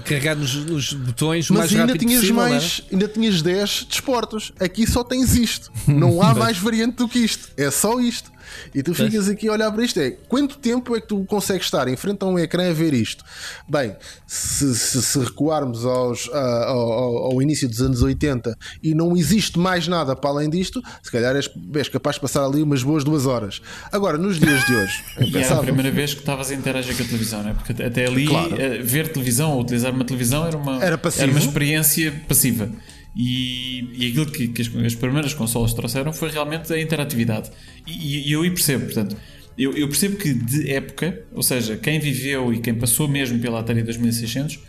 carregar 0.00 0.36
nos, 0.36 0.54
nos 0.54 0.92
botões 0.92 1.50
Mas 1.50 1.58
mais 1.58 1.72
ainda 1.72 1.86
rápido 1.92 2.00
tinhas 2.00 2.20
possível, 2.20 2.42
mais, 2.42 2.82
ainda 2.92 3.08
tinhas 3.08 3.42
10 3.42 3.86
desportos. 3.90 4.52
Aqui 4.60 4.86
só 4.86 5.02
tens 5.02 5.34
isto. 5.34 5.72
Não 5.88 6.22
há 6.22 6.34
mais 6.34 6.58
variante 6.58 6.96
do 6.96 7.08
que 7.08 7.18
isto. 7.18 7.48
É 7.56 7.70
só 7.70 7.98
isto. 7.98 8.30
E 8.74 8.82
tu 8.82 8.94
ficas 8.94 9.28
aqui 9.28 9.48
a 9.48 9.52
olhar 9.52 9.70
para 9.70 9.84
isto: 9.84 10.00
é 10.00 10.10
quanto 10.10 10.58
tempo 10.58 10.96
é 10.96 11.00
que 11.00 11.08
tu 11.08 11.24
consegues 11.24 11.66
estar 11.66 11.88
em 11.88 11.96
frente 11.96 12.22
a 12.22 12.26
um 12.26 12.38
ecrã 12.38 12.70
a 12.70 12.72
ver 12.72 12.94
isto? 12.94 13.24
Bem, 13.68 13.96
se, 14.26 14.74
se, 14.74 15.02
se 15.02 15.18
recuarmos 15.18 15.84
aos, 15.84 16.28
ao, 16.32 17.32
ao, 17.32 17.42
início 17.42 17.68
dos 17.68 17.80
anos 17.80 18.02
80 18.02 18.56
e 18.82 18.94
não 18.94 19.16
existe 19.16 19.58
mais 19.58 19.88
nada 19.88 20.14
para 20.16 20.30
além 20.30 20.50
disto, 20.50 20.82
se 21.02 21.10
calhar 21.10 21.34
és, 21.36 21.50
és 21.74 21.88
capaz 21.88 22.16
de 22.16 22.22
passar 22.22 22.44
ali 22.44 22.62
umas 22.62 22.82
boas 22.82 23.04
duas 23.04 23.26
horas. 23.26 23.60
Agora, 23.92 24.18
nos 24.18 24.38
dias 24.38 24.64
de 24.66 24.74
hoje, 24.74 25.04
é 25.16 25.24
e 25.26 25.36
era 25.36 25.54
a 25.54 25.62
primeira 25.62 25.90
vez 25.90 26.14
que 26.14 26.20
estavas 26.20 26.50
a 26.50 26.54
interagir 26.54 26.96
com 26.96 27.02
a 27.02 27.06
televisão, 27.06 27.42
não 27.42 27.50
é? 27.50 27.54
Porque 27.54 27.82
até 27.82 28.06
ali 28.06 28.26
claro. 28.26 28.60
Eh, 28.60 28.82
ver 28.82 29.12
televisão 29.12 29.52
ou 29.52 29.60
utilizar 29.60 29.92
uma 29.92 30.04
televisão 30.04 30.46
era 30.46 30.56
uma, 30.56 30.84
era, 30.84 31.00
era 31.18 31.30
uma 31.30 31.40
experiência 31.40 32.22
passiva. 32.26 32.70
E, 33.16 33.88
e 33.94 34.08
aquilo 34.08 34.26
que, 34.26 34.48
que 34.48 34.60
as, 34.60 34.68
as, 34.84 34.94
primeiras 34.94 35.32
consolas 35.32 35.72
trouxeram 35.72 36.12
foi 36.12 36.30
realmente 36.30 36.70
a 36.70 36.78
interatividade. 36.78 37.50
E, 37.86 38.28
e 38.28 38.32
eu 38.32 38.42
percebo, 38.42 38.84
portanto, 38.84 39.16
eu, 39.56 39.72
eu, 39.72 39.88
percebo 39.88 40.16
que 40.16 40.34
de 40.34 40.70
época, 40.70 41.22
ou 41.32 41.42
seja, 41.42 41.78
quem 41.78 41.98
viveu 41.98 42.52
e 42.52 42.60
quem 42.60 42.74
passou 42.74 43.08
mesmo 43.08 43.38
pela 43.38 43.60
Atari 43.60 43.82
2600, 43.82 44.56
uh, 44.56 44.60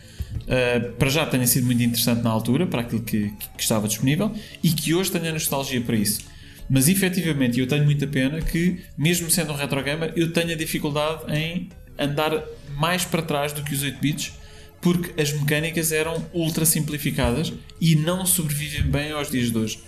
para 0.97 1.09
já 1.09 1.25
tenha 1.25 1.45
sido 1.45 1.65
muito 1.65 1.83
interessante 1.83 2.23
na 2.23 2.29
altura, 2.29 2.65
para 2.65 2.81
aquilo 2.81 3.01
que, 3.01 3.33
que, 3.57 3.61
estava 3.61 3.85
disponível, 3.85 4.33
e 4.63 4.69
que 4.69 4.93
hoje 4.93 5.11
tenha 5.11 5.33
nostalgia 5.33 5.81
para 5.81 5.97
isso. 5.97 6.21
Mas 6.69 6.87
efetivamente 6.87 7.59
eu 7.59 7.67
tenho 7.67 7.83
muita 7.83 8.07
pena 8.07 8.41
que, 8.41 8.79
mesmo 8.97 9.29
sendo 9.29 9.51
um 9.51 9.55
retro 9.57 9.83
gamer, 9.83 10.13
eu 10.15 10.31
tenha 10.31 10.55
dificuldade 10.55 11.23
em 11.33 11.67
andar 11.99 12.45
mais 12.77 13.03
para 13.03 13.21
trás 13.21 13.51
do 13.51 13.61
que 13.61 13.73
os 13.73 13.83
8 13.83 13.99
bits 13.99 14.33
porque 14.81 15.19
as 15.19 15.33
mecânicas 15.33 15.91
eram 15.91 16.25
ultra 16.33 16.65
simplificadas 16.65 17.53
e 17.79 17.95
não 17.95 18.25
sobrevivem 18.25 18.83
bem 18.83 19.11
aos 19.11 19.29
dias 19.29 19.51
de 19.51 19.57
hoje. 19.57 19.79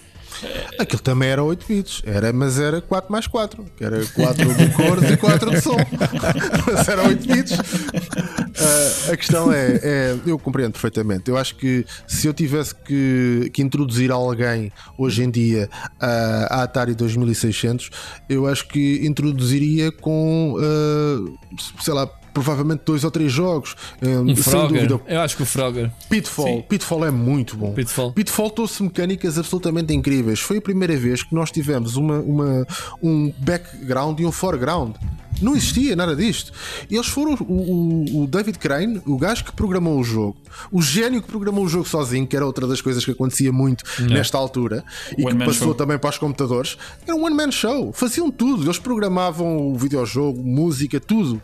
Aquilo 0.78 1.02
também 1.02 1.30
era 1.30 1.44
8 1.44 1.66
bits, 1.68 2.02
era, 2.06 2.32
mas 2.32 2.60
era 2.60 2.82
4 2.82 3.12
mais 3.12 3.28
4, 3.28 3.66
que 3.76 3.84
era 3.84 4.06
4 4.14 4.56
de 4.56 4.70
cores 4.70 5.12
e 5.12 5.18
4 5.18 5.52
de 5.52 5.62
som. 5.62 5.76
mas 6.72 6.88
era 6.88 7.08
8 7.08 7.28
bits. 7.28 7.58
Uh, 7.58 9.12
a 9.12 9.18
questão 9.18 9.52
é, 9.52 9.80
é, 9.84 10.18
eu 10.26 10.40
compreendo 10.40 10.74
perfeitamente. 10.74 11.30
Eu 11.30 11.38
acho 11.38 11.56
que 11.56 11.86
se 12.08 12.28
eu 12.28 12.34
tivesse 12.34 12.74
que, 12.74 13.50
que 13.54 13.62
introduzir 13.62 14.12
alguém 14.12 14.72
hoje 14.98 15.24
em 15.24 15.30
dia 15.30 15.70
à 16.00 16.64
Atari 16.64 16.96
2600, 16.96 17.90
eu 18.30 18.48
acho 18.48 18.68
que 18.68 19.06
introduziria 19.06 19.92
com, 19.92 20.54
uh, 20.54 21.38
sei 21.82 21.94
lá, 21.94 22.10
provavelmente 22.34 22.82
dois 22.86 23.04
ou 23.04 23.12
três 23.12 23.32
jogos. 23.32 23.76
Eh, 24.02 24.08
um 24.08 24.36
sem 24.36 24.44
Frogger. 24.44 24.88
dúvida. 24.88 25.14
Eu 25.14 25.22
acho 25.22 25.36
que 25.36 25.44
o 25.44 25.46
Frogger. 25.46 25.92
Pitfall. 26.10 26.48
Sim. 26.48 26.62
Pitfall 26.68 27.06
é 27.06 27.12
muito 27.12 27.58
bom. 27.58 27.74
Pitfall. 27.74 28.14
Pitfall 28.14 28.50
trouxe 28.50 28.84
mecânicas 28.84 29.38
absolutamente 29.38 29.94
incríveis. 29.94 30.40
Foi 30.40 30.58
a 30.58 30.62
primeira 30.62 30.96
vez 30.98 31.24
que 31.24 31.34
nós 31.34 31.52
tivemos 31.52 31.96
uma, 31.96 32.20
uma, 32.20 32.68
um 33.02 33.34
background 33.40 34.20
e 34.20 34.26
um 34.26 34.32
foreground. 34.32 34.96
Não 35.42 35.56
existia 35.56 35.96
nada 35.96 36.16
disto. 36.16 36.52
Eles 36.90 37.08
foram 37.08 37.34
o, 37.34 37.54
o, 37.54 38.24
o, 38.24 38.28
David 38.28 38.60
Crane, 38.60 39.02
o 39.06 39.18
gajo 39.18 39.46
que 39.46 39.52
programou 39.54 39.98
o 39.98 40.04
jogo, 40.04 40.38
o 40.72 40.82
gênio 40.82 41.22
que 41.22 41.28
programou 41.28 41.64
o 41.64 41.70
jogo 41.70 41.88
sozinho, 41.88 42.28
que 42.28 42.36
era 42.36 42.46
outra 42.46 42.68
das 42.68 42.82
coisas 42.82 43.06
que 43.06 43.12
acontecia 43.12 43.52
muito 43.52 43.84
Não. 44.00 44.08
nesta 44.08 44.38
altura 44.38 44.84
e 45.18 45.24
que 45.24 45.36
passou 45.36 45.68
show. 45.68 45.74
também 45.74 45.98
para 45.98 46.10
os 46.10 46.18
computadores. 46.18 46.78
Era 47.08 47.16
um 47.16 47.24
one-man 47.24 47.52
show. 47.52 47.94
Faziam 47.94 48.30
tudo. 48.30 48.66
Eles 48.66 48.80
programavam 48.80 49.72
o 49.72 49.78
videojogo, 49.78 50.44
música, 50.44 51.00
tudo. 51.00 51.42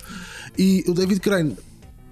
E 0.57 0.83
o 0.87 0.93
David 0.93 1.19
Crane 1.19 1.55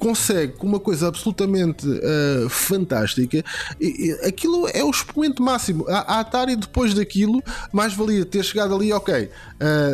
consegue 0.03 0.53
com 0.57 0.67
uma 0.67 0.81
coisa 0.81 1.07
absolutamente 1.07 1.87
uh, 1.87 2.49
fantástica. 2.49 3.43
E, 3.79 4.07
e, 4.07 4.27
aquilo 4.27 4.67
é 4.73 4.83
o 4.83 4.89
expoente 4.89 5.41
máximo. 5.41 5.85
A, 5.87 6.15
a, 6.15 6.19
Atari, 6.19 6.57
depois 6.57 6.93
daquilo, 6.93 7.41
mais 7.71 7.93
valia 7.93 8.25
ter 8.25 8.43
chegado 8.43 8.75
ali, 8.75 8.91
ok, 8.91 9.29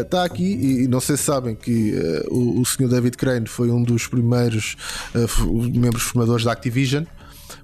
está 0.01 0.21
uh, 0.21 0.25
aqui. 0.25 0.43
E, 0.43 0.83
e, 0.83 0.87
não 0.87 0.99
sei 0.99 1.15
se 1.15 1.23
sabem 1.23 1.55
que 1.55 1.93
uh, 1.93 2.33
o, 2.33 2.61
o 2.61 2.65
senhor 2.65 2.89
David 2.89 3.17
Crane 3.17 3.47
foi 3.47 3.69
um 3.69 3.83
dos 3.83 4.07
primeiros 4.07 4.75
membros 5.75 6.03
formadores 6.03 6.43
da 6.43 6.51
Activision. 6.51 7.03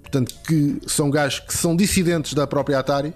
Portanto, 0.01 0.35
que 0.47 0.77
são 0.85 1.09
gajos 1.09 1.39
que 1.39 1.53
são 1.53 1.75
dissidentes 1.75 2.33
da 2.35 2.45
própria 2.45 2.77
Atari 2.77 3.11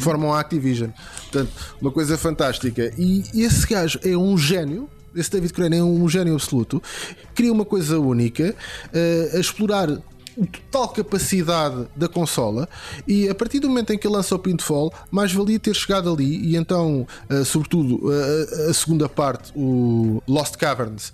formam 0.00 0.34
a 0.34 0.40
Activision. 0.40 0.90
Portanto, 1.30 1.50
uma 1.80 1.90
coisa 1.90 2.18
fantástica. 2.18 2.92
E 2.98 3.22
esse 3.34 3.66
gajo 3.66 3.98
é 4.04 4.16
um 4.16 4.36
gênio. 4.36 4.88
Esse 5.16 5.30
David 5.30 5.52
Crane 5.52 5.78
é 5.78 5.82
um 5.82 6.08
gênio 6.08 6.34
absoluto. 6.34 6.82
Cria 7.34 7.52
uma 7.52 7.64
coisa 7.64 7.98
única 7.98 8.54
eh, 8.92 9.30
a 9.34 9.38
explorar 9.38 9.90
a 9.90 10.46
total 10.46 10.88
capacidade 10.88 11.86
da 11.96 12.08
consola 12.08 12.68
e 13.08 13.28
a 13.28 13.34
partir 13.34 13.58
do 13.58 13.68
momento 13.68 13.92
em 13.92 13.98
que 13.98 14.06
ele 14.06 14.14
lança 14.14 14.34
o 14.34 14.38
Pintfall, 14.38 14.92
mais 15.10 15.32
valia 15.32 15.58
ter 15.58 15.74
chegado 15.74 16.12
ali 16.12 16.50
e 16.50 16.56
então, 16.56 17.06
eh, 17.30 17.44
sobretudo, 17.44 18.12
eh, 18.12 18.70
a 18.70 18.74
segunda 18.74 19.08
parte, 19.08 19.50
o 19.56 20.22
Lost 20.28 20.56
Caverns, 20.56 21.12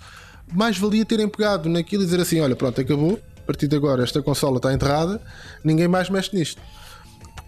mais 0.53 0.77
valia 0.77 1.05
terem 1.05 1.29
pegado 1.29 1.69
naquilo 1.69 2.03
e 2.03 2.07
dizer 2.07 2.21
assim: 2.21 2.41
olha, 2.41 2.57
pronto, 2.57 2.81
acabou, 2.81 3.21
a 3.39 3.47
partir 3.47 3.69
de 3.69 3.77
agora 3.77 4.03
esta 4.03 4.21
consola 4.23 4.57
está 4.57 4.73
enterrada, 4.73 5.21
ninguém 5.65 5.89
mais 5.89 6.11
mexe 6.11 6.35
nisto. 6.37 6.61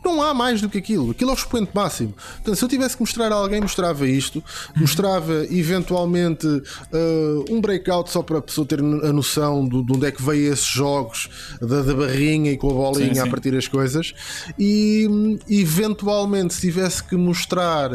Não 0.05 0.23
há 0.23 0.34
mais 0.34 0.60
do 0.60 0.68
que 0.68 0.78
aquilo, 0.78 1.10
aquilo 1.10 1.31
é 1.31 1.34
o 1.34 1.36
expoente 1.36 1.70
máximo. 1.74 2.12
Portanto, 2.12 2.57
se 2.57 2.65
eu 2.65 2.68
tivesse 2.68 2.97
que 2.97 3.02
mostrar 3.02 3.33
a 3.33 3.34
alguém, 3.34 3.60
mostrava 3.60 4.07
isto, 4.07 4.44
mostrava 4.76 5.47
eventualmente 5.50 6.47
uh, 6.47 7.44
um 7.50 7.60
breakout 7.60 8.10
só 8.10 8.23
para 8.23 8.39
a 8.39 8.42
pessoa 8.42 8.66
ter 8.66 8.81
a 8.81 9.12
noção 9.12 9.66
de, 9.66 9.83
de 9.83 9.92
onde 9.92 10.07
é 10.07 10.12
que 10.12 10.23
veio 10.23 10.52
esses 10.52 10.66
jogos, 10.66 11.28
da, 11.60 11.83
da 11.83 11.94
barrinha 11.94 12.52
e 12.52 12.57
com 12.57 12.70
a 12.70 12.74
bolinha 12.74 13.15
Sim, 13.15 13.20
sim. 13.23 13.28
a 13.28 13.31
partir 13.31 13.57
as 13.57 13.66
coisas, 13.66 14.15
e 14.58 15.08
eventualmente 15.49 16.55
se 16.55 16.60
tivesse 16.60 17.02
que 17.02 17.16
mostrar 17.16 17.91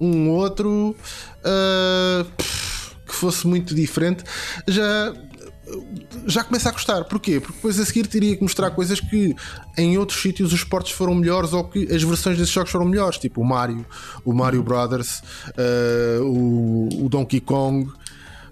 um 0.00 0.30
outro. 0.30 0.96
uh, 1.44 2.26
que 3.06 3.14
fosse 3.14 3.46
muito 3.46 3.72
diferente, 3.72 4.24
já 4.66 5.14
já 6.26 6.44
começa 6.44 6.68
a 6.68 6.72
gostar. 6.72 7.04
Porquê? 7.04 7.40
Porque 7.40 7.54
depois 7.54 7.78
a 7.78 7.84
seguir 7.84 8.06
teria 8.06 8.36
que 8.36 8.42
mostrar 8.42 8.70
coisas 8.70 9.00
que 9.00 9.34
em 9.76 9.98
outros 9.98 10.20
sítios 10.20 10.52
os 10.52 10.64
portos 10.64 10.92
foram 10.92 11.14
melhores 11.14 11.52
ou 11.52 11.64
que 11.64 11.92
as 11.92 12.02
versões 12.02 12.38
desses 12.38 12.52
jogos 12.52 12.70
foram 12.70 12.86
melhores, 12.86 13.18
tipo 13.18 13.40
o 13.40 13.44
Mario, 13.44 13.84
o 14.24 14.32
Mario 14.32 14.62
Brothers, 14.62 15.22
eh, 15.56 16.18
o, 16.20 16.88
o 17.04 17.08
Donkey 17.08 17.40
Kong. 17.40 17.90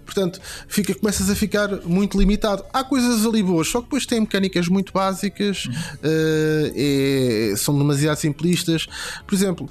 Portanto, 0.05 0.39
fica, 0.67 0.93
começas 0.93 1.29
a 1.29 1.35
ficar 1.35 1.67
muito 1.83 2.17
limitado. 2.17 2.63
Há 2.71 2.83
coisas 2.83 3.25
ali 3.25 3.41
boas, 3.41 3.67
só 3.67 3.79
que 3.79 3.85
depois 3.85 4.05
tem 4.05 4.19
mecânicas 4.19 4.67
muito 4.67 4.93
básicas, 4.93 5.67
eh, 6.03 7.51
é- 7.51 7.55
são 7.55 7.77
demasiado 7.77 8.17
simplistas. 8.17 8.87
Por 9.25 9.33
exemplo, 9.33 9.67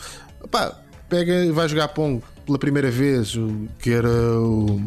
pega 1.08 1.44
e 1.44 1.52
vai 1.52 1.68
jogar 1.68 1.89
Pong 1.89 2.20
pela 2.44 2.58
primeira 2.58 2.90
vez, 2.90 3.34
que 3.78 3.90
era 3.90 4.10
o 4.10 4.81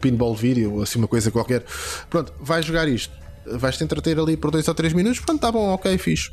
pinball 0.00 0.34
video 0.34 0.74
ou 0.74 0.82
assim 0.82 0.98
uma 0.98 1.08
coisa 1.08 1.30
qualquer. 1.30 1.64
Pronto, 2.08 2.32
vais 2.40 2.64
jogar 2.64 2.88
isto. 2.88 3.12
Vais-te 3.46 3.84
entreter 3.84 4.18
ali 4.18 4.36
por 4.36 4.50
2 4.50 4.66
ou 4.66 4.74
3 4.74 4.92
minutos. 4.92 5.20
Pronto, 5.20 5.40
tá 5.40 5.52
bom, 5.52 5.72
ok, 5.74 5.96
fixe. 5.98 6.30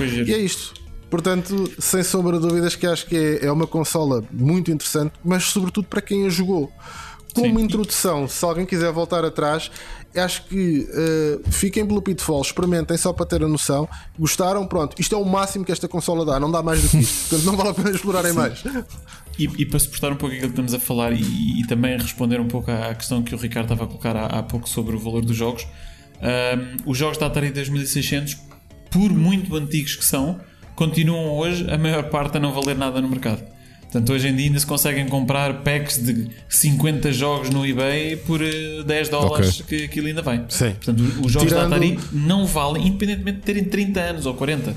E 0.00 0.32
é 0.32 0.38
isto. 0.38 0.74
Portanto, 1.10 1.70
sem 1.78 2.02
sombra 2.02 2.40
de 2.40 2.48
dúvidas, 2.48 2.74
que 2.74 2.86
acho 2.86 3.04
que 3.06 3.14
é, 3.14 3.46
é 3.46 3.52
uma 3.52 3.66
consola 3.66 4.24
muito 4.32 4.70
interessante, 4.70 5.12
mas 5.22 5.44
sobretudo 5.44 5.86
para 5.86 6.00
quem 6.00 6.26
a 6.26 6.30
jogou. 6.30 6.72
Como 7.34 7.58
Sim. 7.58 7.64
introdução, 7.64 8.26
se 8.26 8.42
alguém 8.44 8.64
quiser 8.64 8.90
voltar 8.92 9.24
atrás, 9.24 9.70
acho 10.20 10.44
que 10.44 10.88
eh, 10.92 11.40
fiquem 11.50 11.86
pelo 11.86 12.02
Pitfall, 12.02 12.42
experimentem 12.42 12.96
só 12.96 13.12
para 13.12 13.26
ter 13.26 13.42
a 13.42 13.48
noção. 13.48 13.88
Gostaram? 14.18 14.66
Pronto, 14.66 14.94
isto 14.98 15.14
é 15.14 15.18
o 15.18 15.24
máximo 15.24 15.64
que 15.64 15.72
esta 15.72 15.88
consola 15.88 16.24
dá, 16.24 16.38
não 16.38 16.50
dá 16.50 16.62
mais 16.62 16.82
do 16.82 16.88
que 16.88 16.98
isto. 16.98 17.30
Portanto, 17.30 17.46
não 17.46 17.56
vale 17.56 17.70
a 17.70 17.74
pena 17.74 17.90
explorarem 17.90 18.32
mais. 18.32 18.62
E, 19.38 19.44
e 19.44 19.66
para 19.66 19.78
suportar 19.78 20.12
um 20.12 20.16
pouco 20.16 20.34
aquilo 20.34 20.52
que 20.52 20.60
estamos 20.60 20.74
a 20.74 20.78
falar 20.78 21.12
e, 21.12 21.60
e 21.60 21.66
também 21.66 21.96
responder 21.96 22.40
um 22.40 22.48
pouco 22.48 22.70
à, 22.70 22.94
questão 22.94 23.22
que 23.22 23.34
o 23.34 23.38
Ricardo 23.38 23.72
estava 23.72 23.84
a 23.84 23.86
colocar 23.86 24.16
há, 24.16 24.26
há 24.26 24.42
pouco 24.42 24.68
sobre 24.68 24.94
o 24.94 24.98
valor 24.98 25.24
dos 25.24 25.36
jogos, 25.36 25.66
ahm, 26.20 26.76
os 26.84 26.98
jogos 26.98 27.16
da 27.16 27.26
Atari 27.26 27.50
2600, 27.50 28.36
por 28.90 29.10
muito 29.10 29.56
antigos 29.56 29.96
que 29.96 30.04
são, 30.04 30.38
continuam 30.74 31.38
hoje 31.38 31.68
a 31.70 31.78
maior 31.78 32.10
parte 32.10 32.36
a 32.36 32.40
não 32.40 32.52
valer 32.52 32.76
nada 32.76 33.00
no 33.00 33.08
mercado. 33.08 33.42
Portanto, 33.92 34.10
hoje 34.14 34.28
em 34.28 34.34
dia 34.34 34.46
ainda 34.46 34.58
se 34.58 34.64
conseguem 34.66 35.06
comprar 35.06 35.62
packs 35.62 35.98
de 36.02 36.28
50 36.48 37.12
jogos 37.12 37.50
no 37.50 37.66
eBay 37.66 38.16
por 38.16 38.40
eh, 38.42 38.82
10 38.86 39.08
dólares 39.10 39.60
que 39.60 39.84
aquilo 39.84 40.06
ainda 40.06 40.22
vai. 40.22 40.42
Sim. 40.48 40.70
Portanto, 40.70 41.00
os 41.22 41.30
jogos 41.30 41.48
Tirando- 41.48 41.68
da 41.70 41.76
Atari 41.76 41.98
não 42.10 42.46
valem, 42.46 42.86
independentemente 42.86 43.38
de 43.40 43.44
terem 43.44 43.64
30 43.64 44.00
anos 44.00 44.24
ou 44.24 44.32
40. 44.32 44.74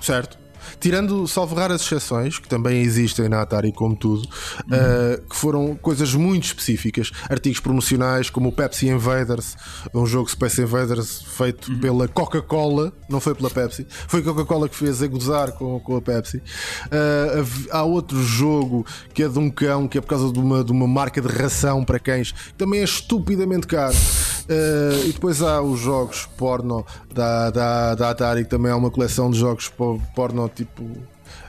Certo. 0.00 0.38
Tirando, 0.80 1.26
salvo 1.26 1.54
raras 1.54 1.82
exceções, 1.82 2.38
que 2.38 2.48
também 2.48 2.82
existem 2.82 3.28
na 3.28 3.42
Atari, 3.42 3.72
como 3.72 3.96
tudo, 3.96 4.22
uh, 4.22 5.22
que 5.28 5.36
foram 5.36 5.74
coisas 5.76 6.14
muito 6.14 6.44
específicas, 6.44 7.10
artigos 7.28 7.60
promocionais, 7.60 8.30
como 8.30 8.48
o 8.48 8.52
Pepsi 8.52 8.88
Invaders, 8.88 9.56
um 9.92 10.06
jogo 10.06 10.30
Space 10.30 10.60
Invaders 10.60 11.22
feito 11.22 11.76
pela 11.78 12.08
Coca-Cola, 12.08 12.92
não 13.08 13.20
foi 13.20 13.34
pela 13.34 13.50
Pepsi, 13.50 13.86
foi 14.06 14.20
a 14.20 14.22
Coca-Cola 14.22 14.68
que 14.68 14.76
fez 14.76 15.02
a 15.02 15.06
gozar 15.06 15.52
com, 15.52 15.78
com 15.80 15.96
a 15.96 16.00
Pepsi. 16.02 16.38
Uh, 16.38 17.68
há 17.70 17.82
outro 17.82 18.22
jogo 18.22 18.84
que 19.12 19.22
é 19.22 19.28
de 19.28 19.38
um 19.38 19.50
cão, 19.50 19.88
que 19.88 19.98
é 19.98 20.00
por 20.00 20.08
causa 20.08 20.32
de 20.32 20.38
uma, 20.38 20.62
de 20.64 20.72
uma 20.72 20.86
marca 20.86 21.20
de 21.20 21.28
ração 21.28 21.84
para 21.84 21.98
cães, 21.98 22.32
que 22.32 22.54
também 22.54 22.80
é 22.80 22.84
estupidamente 22.84 23.66
caro. 23.66 23.96
Uh, 23.96 25.06
e 25.06 25.12
depois 25.12 25.42
há 25.42 25.60
os 25.60 25.78
jogos 25.78 26.26
porno 26.36 26.84
da, 27.12 27.50
da, 27.50 27.94
da 27.94 28.10
Atari, 28.10 28.44
que 28.44 28.50
também 28.50 28.72
é 28.72 28.74
uma 28.74 28.90
coleção 28.90 29.30
de 29.30 29.38
jogos 29.38 29.68
po- 29.68 30.00
porno 30.14 30.48
tipo. 30.64 30.84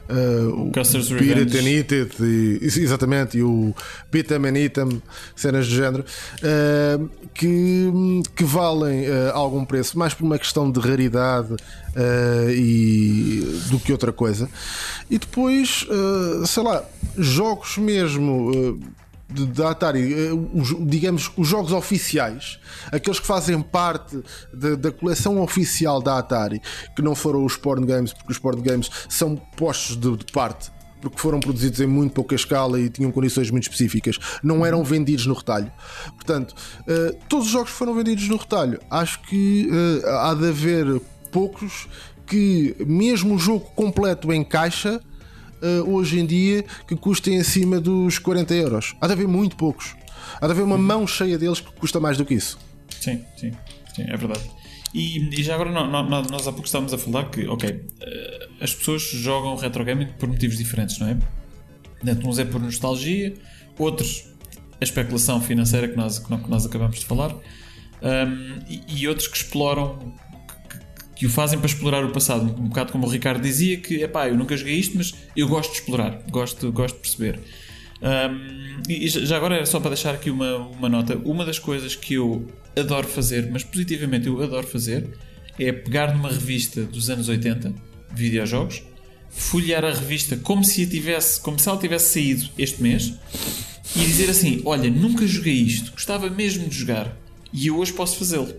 Uh, 0.10 0.68
o 0.68 0.72
Custer's 0.72 1.08
Pirate 1.08 1.54
Revenge. 1.54 1.58
and 1.60 1.70
Eat 1.70 1.94
It, 1.94 2.24
e, 2.24 2.60
exatamente, 2.82 3.38
e 3.38 3.44
o 3.44 3.74
Beat 4.12 4.32
'em 4.32 4.48
and 4.48 4.58
Eat 4.58 4.78
'em, 4.80 5.02
cenas 5.36 5.68
do 5.68 5.74
género, 5.76 6.04
uh, 6.04 7.10
que, 7.34 7.92
que 8.36 8.44
valem 8.44 9.08
uh, 9.08 9.32
algum 9.34 9.64
preço, 9.64 9.98
mais 9.98 10.14
por 10.14 10.26
uma 10.26 10.40
questão 10.40 10.70
de 10.72 10.80
raridade 10.80 11.56
e, 12.52 13.62
do 13.70 13.80
que 13.80 13.92
outra 13.92 14.12
coisa. 14.12 14.50
E 15.10 15.18
depois, 15.18 15.86
sei 16.46 16.64
lá, 16.64 16.84
jogos 17.18 17.78
mesmo. 17.78 18.80
De- 19.32 19.46
da 19.46 19.72
Atari, 19.72 20.14
eh, 20.14 20.32
os, 20.54 20.76
digamos, 20.88 21.32
os 21.38 21.48
jogos 21.48 21.72
oficiais, 21.72 22.60
aqueles 22.92 23.20
que 23.20 23.28
fazem 23.28 23.62
parte 23.62 24.22
da, 24.54 24.76
da 24.76 24.92
coleção 24.92 25.42
oficial 25.42 26.02
da 26.02 26.18
Atari, 26.18 26.62
que 26.96 27.02
não 27.02 27.14
foram 27.16 27.46
os 27.46 27.56
porn 27.56 27.86
games, 27.86 28.12
porque 28.14 28.32
os 28.32 28.40
porn 28.40 28.62
games 28.62 28.90
são 29.08 29.36
postos 29.36 29.96
de, 29.98 30.18
de 30.18 30.26
parte. 30.32 30.72
Porque 31.02 31.18
foram 31.18 31.40
produzidos 31.40 31.80
em 31.80 31.88
muito 31.88 32.12
pouca 32.12 32.36
escala 32.36 32.78
e 32.78 32.90
tinham 32.90 33.10
condições 33.10 33.50
muito 33.50 33.64
específicas, 33.64 34.18
não 34.44 34.66
eram 34.66 34.84
vendidos 34.84 35.26
no 35.26 35.34
retalho. 35.34 35.72
Portanto, 36.16 36.54
eh, 36.86 37.16
todos 37.30 37.46
os 37.46 37.52
jogos 37.54 37.72
foram 37.72 37.96
vendidos 37.96 38.28
no 38.28 38.36
retalho. 38.36 38.82
Acho 38.92 39.22
que 39.22 39.70
eh, 39.72 40.10
há 40.10 40.34
de 40.34 40.50
haver 40.50 41.00
poucos 41.32 41.88
que, 42.28 42.76
mesmo 42.86 43.36
o 43.36 43.40
jogo 43.40 43.62
completo 43.76 44.34
em 44.34 44.44
caixa, 44.44 45.00
uh, 45.62 45.90
hoje 45.94 46.20
em 46.20 46.26
dia 46.26 46.64
que 46.88 46.96
custem 46.96 47.40
acima 47.40 47.80
dos 47.80 48.18
40 48.20 48.54
euros. 48.54 48.96
Há 49.02 49.08
de 49.08 49.14
haver 49.14 49.28
muito 49.28 49.56
poucos. 49.56 49.96
Há 50.42 50.46
de 50.46 50.52
haver 50.54 50.64
uma 50.64 50.78
mão 50.78 51.06
cheia 51.08 51.38
deles 51.38 51.60
que 51.60 51.72
custa 51.74 52.00
mais 52.00 52.18
do 52.18 52.26
que 52.26 52.34
isso. 52.34 52.58
Sim, 53.00 53.24
sim, 53.38 53.52
sim, 53.96 54.04
é 54.08 54.18
verdade. 54.18 54.42
E, 54.94 55.40
e 55.40 55.44
já 55.44 55.54
agora 55.56 55.72
nó- 55.72 55.86
nó- 55.88 56.24
nós 56.24 56.48
há 56.48 56.52
pouco 56.52 56.66
estávamos 56.66 56.94
a 56.94 56.98
falar 56.98 57.30
que, 57.30 57.48
ok, 57.48 57.86
eh, 58.02 58.48
as 58.62 58.74
pessoas 58.74 59.02
jogam 59.04 59.56
retro 59.56 59.84
gaming 59.86 60.08
por 60.18 60.28
motivos 60.28 60.58
diferentes, 60.58 60.98
não 61.00 61.08
é? 61.08 61.18
Portanto, 62.00 62.28
uns 62.28 62.40
é 62.40 62.46
por 62.46 62.60
nostalgia, 62.62 63.34
outros 63.78 64.26
a 64.82 64.84
especulação 64.84 65.42
financeira 65.42 65.88
que 65.88 65.96
nós, 65.96 66.20
que 66.20 66.30
nó- 66.32 66.38
que 66.40 66.50
nós 66.50 66.66
acabamos 66.66 67.00
de 67.00 67.06
falar, 67.06 67.32
um, 67.34 68.60
e, 68.68 68.82
e 69.02 69.08
outros 69.08 69.28
que 69.28 69.38
exploram, 69.38 70.14
que, 71.20 71.26
o 71.26 71.30
fazem 71.30 71.60
para 71.60 71.68
explorar 71.68 72.06
o 72.06 72.12
passado. 72.12 72.44
Um 72.44 72.70
bocado 72.70 72.92
como 72.92 73.06
o 73.06 73.10
Ricardo 73.10 73.42
dizia, 73.42 73.78
que 73.78 74.02
epá, 74.02 74.30
eu 74.30 74.38
nunca 74.38 74.56
joguei 74.56 74.76
isto, 74.76 74.98
mas 74.98 75.14
eu 75.36 75.48
gosto 75.48 75.72
de 75.72 75.80
explorar, 75.80 76.24
gosto, 76.30 76.72
gosto 76.72 76.96
de 76.96 77.02
perceber. 77.02 77.40
Um, 78.02 78.82
e 78.88 79.08
já 79.10 79.36
agora 79.36 79.56
era 79.56 79.66
só 79.66 79.80
para 79.80 79.90
deixar 79.90 80.16
aqui 80.16 80.30
uma, 80.30 80.56
uma 80.56 80.88
nota. 80.88 81.18
Uma 81.26 81.46
das 81.46 81.60
coisas 81.60 81.96
que 81.96 82.14
eu 82.14 82.48
adoro 82.76 83.06
fazer, 83.06 83.50
mas 83.52 83.64
positivamente 83.64 84.28
eu 84.28 84.42
adoro 84.42 84.66
fazer, 84.66 85.10
é 85.60 85.72
pegar 85.74 86.16
numa 86.16 86.30
revista 86.30 86.84
dos 86.84 87.10
anos 87.10 87.28
80, 87.28 87.70
de 87.70 87.76
videojogos, 88.24 88.82
folhear 89.30 89.84
a 89.84 89.92
revista 89.92 90.38
como 90.38 90.64
se, 90.64 90.88
tivesse, 90.88 91.42
como 91.42 91.60
se 91.60 91.68
ela 91.68 91.78
tivesse 91.78 92.14
saído 92.14 92.50
este 92.58 92.82
mês 92.82 93.14
e 93.96 94.00
dizer 94.00 94.30
assim: 94.30 94.62
Olha, 94.64 94.90
nunca 94.90 95.28
joguei 95.28 95.54
isto, 95.54 95.92
gostava 95.92 96.30
mesmo 96.30 96.68
de 96.68 96.76
jogar 96.76 97.16
e 97.52 97.68
eu 97.68 97.78
hoje 97.78 97.94
posso 97.94 98.18
fazê-lo. 98.18 98.54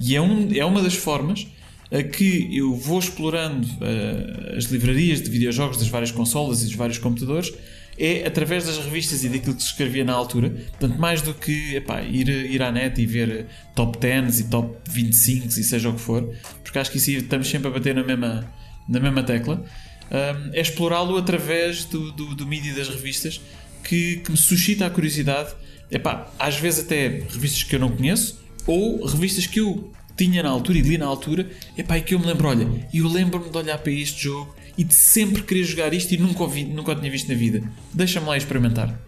E 0.00 0.14
é, 0.14 0.20
um, 0.20 0.48
é 0.54 0.64
uma 0.64 0.80
das 0.80 0.94
formas 0.94 1.46
a 1.90 2.02
que 2.02 2.56
eu 2.56 2.74
vou 2.74 2.98
explorando 2.98 3.66
eh, 3.80 4.56
as 4.56 4.64
livrarias 4.64 5.22
de 5.22 5.30
videojogos 5.30 5.78
das 5.78 5.88
várias 5.88 6.10
consolas 6.10 6.62
e 6.62 6.66
dos 6.66 6.74
vários 6.74 6.98
computadores 6.98 7.52
é 7.98 8.26
através 8.26 8.66
das 8.66 8.78
revistas 8.78 9.24
e 9.24 9.28
daquilo 9.28 9.56
que 9.56 9.62
se 9.62 9.70
escrevia 9.70 10.04
na 10.04 10.12
altura, 10.12 10.50
portanto, 10.50 10.98
mais 10.98 11.20
do 11.20 11.34
que 11.34 11.74
epá, 11.74 12.00
ir, 12.02 12.28
ir 12.28 12.62
à 12.62 12.70
net 12.70 13.00
e 13.00 13.06
ver 13.06 13.46
top 13.74 13.98
10 13.98 14.40
e 14.40 14.44
top 14.44 14.76
25 14.88 15.48
e 15.48 15.64
seja 15.64 15.88
o 15.88 15.94
que 15.94 16.00
for, 16.00 16.32
porque 16.62 16.78
acho 16.78 16.92
que 16.92 16.98
isso 16.98 17.10
estamos 17.10 17.48
sempre 17.48 17.68
a 17.68 17.70
bater 17.72 17.94
na 17.94 18.04
mesma, 18.04 18.48
na 18.88 19.00
mesma 19.00 19.22
tecla, 19.24 19.64
um, 20.10 20.54
é 20.54 20.60
explorá-lo 20.60 21.16
através 21.16 21.84
do, 21.86 22.12
do, 22.12 22.34
do 22.36 22.46
mídia 22.46 22.72
das 22.74 22.88
revistas 22.88 23.40
que, 23.82 24.18
que 24.18 24.30
me 24.30 24.36
suscita 24.36 24.86
a 24.86 24.90
curiosidade. 24.90 25.50
Epá, 25.90 26.30
às 26.38 26.56
vezes 26.56 26.84
até 26.84 27.22
revistas 27.28 27.62
que 27.62 27.74
eu 27.74 27.80
não 27.80 27.90
conheço 27.90 28.40
ou 28.66 29.04
revistas 29.06 29.46
que 29.46 29.60
eu 29.60 29.90
tinha 30.18 30.42
na 30.42 30.50
altura 30.50 30.78
e 30.78 30.82
li 30.82 30.98
na 30.98 31.06
altura, 31.06 31.48
epá, 31.76 31.96
é 31.96 32.00
que 32.00 32.14
eu 32.14 32.18
me 32.18 32.26
lembro, 32.26 32.48
olha, 32.48 32.68
eu 32.92 33.08
lembro-me 33.08 33.48
de 33.48 33.56
olhar 33.56 33.78
para 33.78 33.92
este 33.92 34.24
jogo 34.24 34.54
e 34.76 34.84
de 34.84 34.92
sempre 34.92 35.42
querer 35.42 35.62
jogar 35.64 35.94
isto 35.94 36.12
e 36.12 36.18
nunca, 36.18 36.42
ouvi, 36.42 36.64
nunca 36.64 36.92
o 36.92 36.94
tinha 36.94 37.10
visto 37.10 37.28
na 37.28 37.34
vida. 37.34 37.62
Deixa-me 37.94 38.26
lá 38.26 38.36
experimentar. 38.36 39.00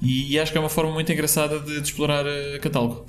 E, 0.00 0.32
e, 0.32 0.38
acho 0.38 0.52
que 0.52 0.58
é 0.58 0.60
uma 0.60 0.68
forma 0.68 0.92
muito 0.92 1.10
engraçada 1.12 1.58
de, 1.60 1.80
de 1.80 1.86
explorar 1.86 2.26
uh, 2.26 2.60
catálogo 2.60 3.06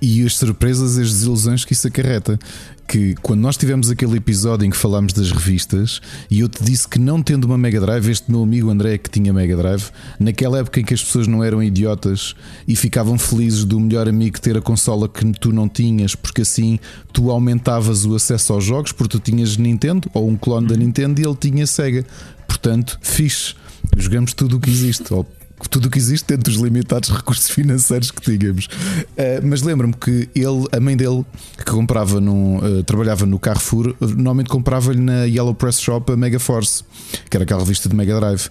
e 0.00 0.24
as 0.24 0.36
surpresas 0.36 0.96
e 0.96 1.02
as 1.02 1.12
desilusões 1.12 1.64
que 1.64 1.72
isso 1.72 1.86
acarreta. 1.86 2.38
Que 2.86 3.14
quando 3.20 3.40
nós 3.40 3.56
tivemos 3.56 3.90
aquele 3.90 4.16
episódio 4.16 4.64
em 4.64 4.70
que 4.70 4.76
falámos 4.76 5.12
das 5.12 5.30
revistas 5.30 6.00
e 6.30 6.40
eu 6.40 6.48
te 6.48 6.64
disse 6.64 6.88
que 6.88 6.98
não 6.98 7.22
tendo 7.22 7.44
uma 7.44 7.58
Mega 7.58 7.78
Drive, 7.78 8.08
este 8.08 8.30
meu 8.30 8.42
amigo 8.42 8.70
André 8.70 8.96
que 8.96 9.10
tinha 9.10 9.30
Mega 9.30 9.54
Drive, 9.56 9.90
naquela 10.18 10.60
época 10.60 10.80
em 10.80 10.84
que 10.84 10.94
as 10.94 11.04
pessoas 11.04 11.26
não 11.26 11.44
eram 11.44 11.62
idiotas 11.62 12.34
e 12.66 12.74
ficavam 12.74 13.18
felizes 13.18 13.66
do 13.66 13.78
melhor 13.78 14.08
amigo 14.08 14.40
ter 14.40 14.56
a 14.56 14.62
consola 14.62 15.06
que 15.06 15.22
tu 15.32 15.52
não 15.52 15.68
tinhas, 15.68 16.14
porque 16.14 16.40
assim 16.40 16.78
tu 17.12 17.30
aumentavas 17.30 18.06
o 18.06 18.14
acesso 18.14 18.54
aos 18.54 18.64
jogos, 18.64 18.90
porque 18.90 19.18
tu 19.18 19.20
tinhas 19.20 19.58
Nintendo 19.58 20.10
ou 20.14 20.26
um 20.26 20.36
clone 20.36 20.68
da 20.68 20.76
Nintendo 20.76 21.20
e 21.20 21.26
ele 21.26 21.36
tinha 21.36 21.66
Sega. 21.66 22.06
Portanto, 22.46 22.98
fixe. 23.02 23.54
Jogamos 23.96 24.32
tudo 24.32 24.56
o 24.56 24.60
que 24.60 24.70
existe, 24.70 25.12
ou 25.12 25.26
tudo 25.66 25.86
o 25.86 25.90
que 25.90 25.98
existe 25.98 26.26
dentro 26.28 26.52
dos 26.52 26.60
limitados 26.60 27.08
recursos 27.08 27.48
financeiros 27.48 28.10
que 28.10 28.20
tínhamos. 28.20 28.66
Uh, 28.66 29.44
mas 29.44 29.62
lembro-me 29.62 29.94
que 29.94 30.28
ele, 30.34 30.66
a 30.70 30.78
mãe 30.78 30.96
dele, 30.96 31.24
que 31.56 31.70
comprava 31.70 32.20
num, 32.20 32.58
uh, 32.58 32.82
trabalhava 32.84 33.24
no 33.24 33.38
Carrefour, 33.38 33.94
normalmente 34.00 34.48
comprava-lhe 34.50 35.00
na 35.00 35.24
Yellow 35.24 35.54
Press 35.54 35.80
Shop 35.80 36.12
a 36.12 36.16
Mega 36.16 36.38
Force, 36.38 36.84
que 37.30 37.36
era 37.36 37.44
aquela 37.44 37.60
revista 37.60 37.88
de 37.88 37.96
Mega 37.96 38.14
Drive. 38.20 38.50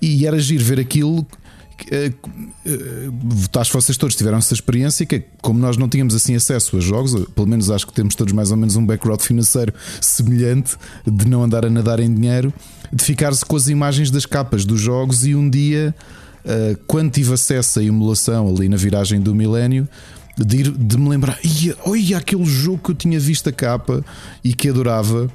E 0.00 0.26
era 0.26 0.38
giro 0.38 0.64
ver 0.64 0.80
aquilo. 0.80 1.26
Acho 3.60 3.70
que 3.70 3.76
vocês 3.76 3.98
todos 3.98 4.16
tiveram 4.16 4.38
essa 4.38 4.54
experiência 4.54 5.04
que, 5.04 5.22
como 5.42 5.58
nós 5.58 5.76
não 5.76 5.88
tínhamos 5.88 6.14
assim 6.14 6.34
acesso 6.34 6.78
a 6.78 6.80
jogos, 6.80 7.14
pelo 7.34 7.46
menos 7.46 7.70
acho 7.70 7.86
que 7.86 7.92
temos 7.92 8.14
todos 8.14 8.32
mais 8.32 8.50
ou 8.50 8.56
menos 8.56 8.76
um 8.76 8.86
background 8.86 9.20
financeiro 9.20 9.74
semelhante 10.00 10.76
de 11.06 11.28
não 11.28 11.42
andar 11.42 11.66
a 11.66 11.70
nadar 11.70 12.00
em 12.00 12.12
dinheiro, 12.12 12.52
de 12.90 13.04
ficar-se 13.04 13.44
com 13.44 13.56
as 13.56 13.68
imagens 13.68 14.10
das 14.10 14.24
capas 14.24 14.64
dos 14.64 14.80
jogos 14.80 15.26
e 15.26 15.34
um 15.34 15.50
dia 15.50 15.94
quando 16.86 17.10
tive 17.10 17.34
acesso 17.34 17.80
à 17.80 17.82
emulação 17.82 18.48
ali 18.48 18.68
na 18.68 18.76
viragem 18.76 19.20
do 19.20 19.34
milénio, 19.34 19.88
de, 20.36 20.56
ir, 20.58 20.70
de 20.70 20.98
me 20.98 21.08
lembrar, 21.08 21.38
olha 21.84 22.18
aquele 22.18 22.44
jogo 22.44 22.78
que 22.78 22.90
eu 22.90 22.94
tinha 22.94 23.18
visto 23.18 23.48
a 23.48 23.52
capa 23.52 24.04
e 24.44 24.54
que 24.54 24.68
adorava. 24.68 25.30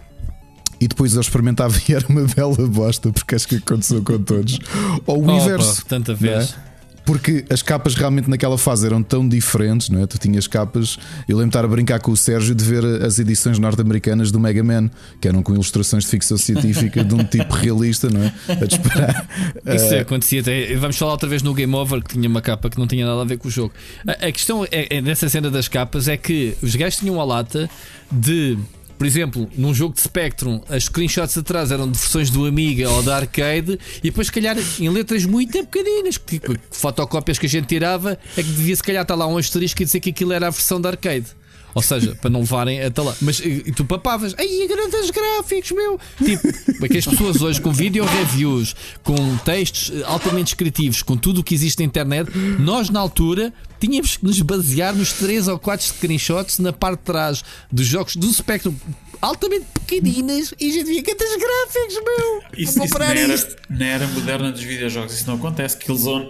E 0.80 0.88
depois 0.88 1.14
eu 1.14 1.22
experimentava 1.22 1.78
e 1.88 1.94
era 1.94 2.08
uma 2.08 2.24
bela 2.24 2.56
bosta, 2.68 3.12
porque 3.12 3.36
acho 3.36 3.48
que 3.48 3.56
aconteceu 3.56 4.02
com 4.02 4.18
todos. 4.20 4.60
Ou 5.06 5.20
o 5.20 5.24
Opa, 5.24 5.34
inverso. 5.34 5.86
Tanta 5.86 6.14
vez. 6.14 6.56
É? 6.68 6.71
Porque 7.06 7.46
as 7.50 7.62
capas 7.62 7.96
realmente 7.96 8.30
naquela 8.30 8.58
fase 8.58 8.86
eram 8.86 9.02
tão 9.02 9.28
diferentes, 9.28 9.90
não 9.90 10.02
é? 10.02 10.08
Tu 10.08 10.18
tinhas 10.18 10.48
capas. 10.48 10.98
Eu 11.28 11.38
lembro 11.38 11.50
de 11.52 11.58
estar 11.58 11.66
a 11.66 11.68
brincar 11.68 12.00
com 12.00 12.12
o 12.12 12.18
Sérgio 12.18 12.54
de 12.54 12.64
ver 12.64 12.86
as 13.04 13.20
edições 13.20 13.58
norte-americanas 13.60 14.32
do 14.32 14.40
Mega 14.40 14.64
Man, 14.64 14.90
que 15.20 15.28
eram 15.28 15.42
com 15.42 15.54
ilustrações 15.54 16.04
de 16.04 16.10
ficção 16.10 16.38
científica 16.38 17.04
de 17.04 17.14
um 17.14 17.24
tipo 17.24 17.54
realista, 17.54 18.10
não 18.10 18.22
é? 18.24 18.34
A 18.48 18.66
disparar. 18.66 19.28
Isso 19.76 19.96
acontecia 19.96 20.42
até. 20.42 20.76
Vamos 20.76 20.98
falar 20.98 21.14
outra 21.14 21.28
vez 21.28 21.42
no 21.42 21.54
Game 21.54 21.74
Over 21.74 22.04
que 22.04 22.14
tinha 22.14 22.30
uma 22.30 22.42
capa 22.42 22.70
que 22.70 22.78
não 22.78 22.88
tinha 22.88 23.06
nada 23.06 23.22
a 23.22 23.26
ver 23.26 23.38
com 23.38 23.48
o 23.48 23.52
jogo. 23.52 23.74
A, 24.08 24.28
a 24.28 24.32
questão 24.32 24.66
é, 24.66 24.98
é, 24.98 25.02
nessa 25.02 25.28
cena 25.28 25.50
das 25.50 25.68
capas 25.68 26.08
é 26.08 26.18
que 26.18 26.56
os 26.62 26.76
gajos 26.76 27.00
tinham 27.00 27.20
a 27.20 27.24
lata 27.24 27.70
de 28.12 28.58
por 29.02 29.08
exemplo, 29.08 29.50
num 29.58 29.74
jogo 29.74 29.96
de 29.96 30.02
Spectrum, 30.02 30.62
as 30.70 30.84
screenshots 30.84 31.36
atrás 31.36 31.72
eram 31.72 31.90
de 31.90 31.98
versões 31.98 32.30
do 32.30 32.46
Amiga 32.46 32.88
ou 32.88 33.02
da 33.02 33.16
arcade, 33.16 33.80
e 33.98 34.02
depois, 34.04 34.28
se 34.28 34.32
calhar, 34.32 34.56
em 34.80 34.90
letras 34.90 35.26
muito 35.26 35.54
pequeninas, 35.66 36.20
tipo, 36.24 36.56
fotocópias 36.70 37.40
que 37.40 37.48
a 37.48 37.50
gente 37.50 37.66
tirava, 37.66 38.12
é 38.38 38.44
que 38.44 38.50
devia, 38.52 38.76
se 38.76 38.84
calhar, 38.84 39.02
estar 39.02 39.16
lá 39.16 39.26
um 39.26 39.40
asterisco 39.40 39.82
e 39.82 39.86
dizer 39.86 40.02
que 40.02 40.12
aquilo 40.12 40.34
era 40.34 40.46
a 40.46 40.50
versão 40.52 40.80
da 40.80 40.90
arcade. 40.90 41.26
Ou 41.74 41.82
seja, 41.82 42.16
para 42.16 42.30
não 42.30 42.42
levarem 42.42 42.82
até 42.82 43.02
lá. 43.02 43.16
Mas 43.22 43.40
e 43.40 43.72
tu 43.72 43.86
papavas, 43.86 44.36
ai, 44.38 44.68
grandes 44.68 45.10
gráficos, 45.10 45.72
meu! 45.72 46.00
Tipo, 46.24 46.86
é 46.86 46.90
que 46.90 46.98
as 46.98 47.06
pessoas 47.06 47.42
hoje 47.42 47.62
com 47.62 47.72
video 47.72 48.06
reviews, 48.06 48.76
com 49.04 49.38
textos 49.38 49.92
eh, 49.94 50.04
altamente 50.06 50.46
descritivos, 50.46 51.02
com 51.02 51.16
tudo 51.16 51.42
o 51.42 51.44
que 51.44 51.54
existe 51.54 51.80
na 51.80 51.86
internet, 51.86 52.32
nós 52.60 52.90
na 52.90 53.00
altura 53.00 53.54
tínhamos 53.80 54.18
que 54.18 54.26
nos 54.26 54.42
basear 54.42 54.96
nos 54.96 55.14
3 55.14 55.48
ou 55.48 55.58
4 55.60 55.86
screenshots 55.86 56.60
na 56.60 56.74
parte 56.74 57.00
de 57.00 57.06
trás 57.06 57.44
dos 57.72 57.86
jogos 57.86 58.16
do 58.16 58.32
Spectrum 58.32 58.76
altamente 59.22 59.66
pequeninas 59.74 60.54
e 60.60 60.70
a 60.70 60.74
gente 60.74 60.86
via 60.86 61.04
quantos 61.04 61.28
gráficos, 61.28 61.96
meu! 62.04 62.42
Isso, 62.58 62.84
isso 62.84 62.98
na, 62.98 63.06
era, 63.06 63.56
na 63.70 63.86
era 63.86 64.08
moderna 64.08 64.52
dos 64.52 64.64
videojogos, 64.64 65.14
isso 65.14 65.28
não 65.28 65.36
acontece. 65.36 65.78
Killzone 65.78 66.30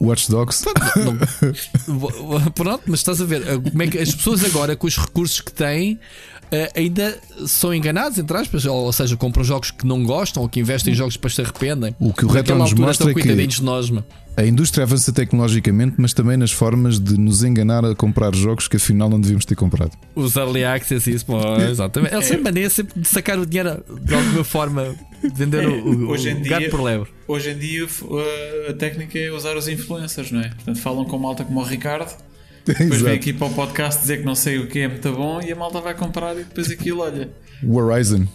Watch 0.00 0.30
Dogs. 0.30 0.64
Pronto, 2.54 2.82
mas 2.86 3.00
estás 3.00 3.20
a 3.20 3.24
ver 3.24 3.42
como 3.60 3.82
é 3.82 3.86
que 3.86 3.98
as 3.98 4.14
pessoas 4.14 4.44
agora, 4.44 4.76
com 4.76 4.86
os 4.86 4.96
recursos 4.96 5.40
que 5.40 5.52
têm, 5.52 5.98
ainda 6.74 7.18
são 7.46 7.74
enganados, 7.74 8.18
entre 8.18 8.36
aspas, 8.36 8.64
ou, 8.64 8.84
ou, 8.84 8.92
seja, 8.92 9.16
compram 9.16 9.44
jogos 9.44 9.70
que 9.70 9.86
não 9.86 10.04
gostam 10.04 10.42
ou 10.42 10.48
que 10.48 10.60
investem 10.60 10.92
em 10.92 10.96
jogos 10.96 11.16
para 11.16 11.30
se 11.30 11.40
arrependem. 11.40 11.94
O 11.98 12.12
que 12.12 12.24
o 12.24 12.28
Retro 12.28 12.56
nos 12.56 12.72
mostra 12.72 13.10
é 13.10 13.14
que 13.14 13.62
nós, 13.62 13.90
a 14.36 14.44
indústria 14.44 14.84
avança 14.84 15.10
tecnologicamente, 15.12 15.94
mas 15.96 16.12
também 16.12 16.36
nas 16.36 16.52
formas 16.52 17.00
de 17.00 17.18
nos 17.18 17.42
enganar 17.42 17.84
a 17.86 17.94
comprar 17.94 18.34
jogos 18.34 18.68
que 18.68 18.76
afinal 18.76 19.08
não 19.08 19.18
devíamos 19.18 19.46
ter 19.46 19.54
comprado. 19.54 19.92
Os 20.14 20.36
early 20.36 20.62
access, 20.62 21.10
isso, 21.10 21.24
pô, 21.24 21.38
exatamente. 21.56 22.14
Eles 22.14 22.26
sempre 22.26 22.44
maneira 22.44 22.68
sempre 22.68 23.00
de 23.00 23.08
sacar 23.08 23.38
o 23.38 23.46
dinheiro 23.46 23.82
de 24.02 24.14
alguma 24.14 24.44
forma, 24.44 24.94
vender 25.34 25.66
o, 25.66 25.88
o, 25.88 26.10
hoje 26.10 26.28
em 26.28 26.42
o 26.42 26.44
gato 26.44 26.60
dia, 26.60 26.70
por 26.70 26.82
lebre. 26.82 27.08
Hoje 27.26 27.50
em 27.50 27.58
dia 27.58 27.86
a 28.68 28.74
técnica 28.74 29.18
é 29.18 29.30
usar 29.32 29.56
os 29.56 29.68
influencers, 29.68 30.30
não 30.30 30.40
é? 30.40 30.48
Portanto, 30.48 30.80
falam 30.80 31.06
com 31.06 31.18
malta 31.18 31.42
como 31.42 31.60
o 31.60 31.64
Ricardo 31.64 32.14
depois 32.66 33.00
vem 33.00 33.14
aqui 33.14 33.32
para 33.32 33.46
o 33.46 33.54
podcast 33.54 34.00
dizer 34.00 34.18
que 34.18 34.24
não 34.24 34.34
sei 34.34 34.58
o 34.58 34.66
que 34.66 34.80
é 34.80 34.88
muito 34.88 35.12
bom 35.12 35.40
e 35.40 35.52
a 35.52 35.56
malta 35.56 35.80
vai 35.80 35.94
comprar 35.94 36.34
e 36.34 36.44
depois 36.44 36.70
aquilo, 36.70 37.00
olha. 37.00 37.30
O 37.62 37.76
Horizon. 37.76 38.26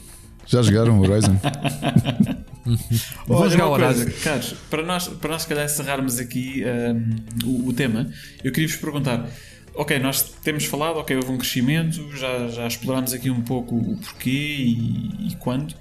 Já 0.48 0.62
jogaram 0.62 1.00
o 1.00 1.02
Horizon? 1.02 1.38
Vou 3.28 3.50
jogar 3.50 3.68
o 3.68 3.72
Horizon. 3.72 4.06
Carlos, 4.24 4.56
para 4.70 4.84
nós, 4.84 5.08
para 5.08 5.32
nós, 5.32 5.42
se 5.42 5.48
calhar, 5.48 5.66
encerrarmos 5.66 6.20
aqui 6.20 6.64
um, 6.64 7.46
o, 7.46 7.70
o, 7.70 7.74
tema, 7.74 8.10
eu 8.44 8.52
queria 8.52 8.70
vos 8.70 8.78
perguntar. 8.78 9.30
Ok, 9.74 9.98
nós 10.00 10.22
temos 10.44 10.66
falado, 10.66 10.98
ok, 10.98 11.16
houve 11.16 11.32
um 11.32 11.38
crescimento, 11.38 12.16
já, 12.16 12.48
já 12.50 12.68
explorámos 12.68 13.14
aqui 13.14 13.30
um 13.30 13.42
pouco 13.42 13.76
o 13.76 13.98
porquê 13.98 14.30
e, 14.30 15.30
e 15.30 15.36
quando. 15.40 15.76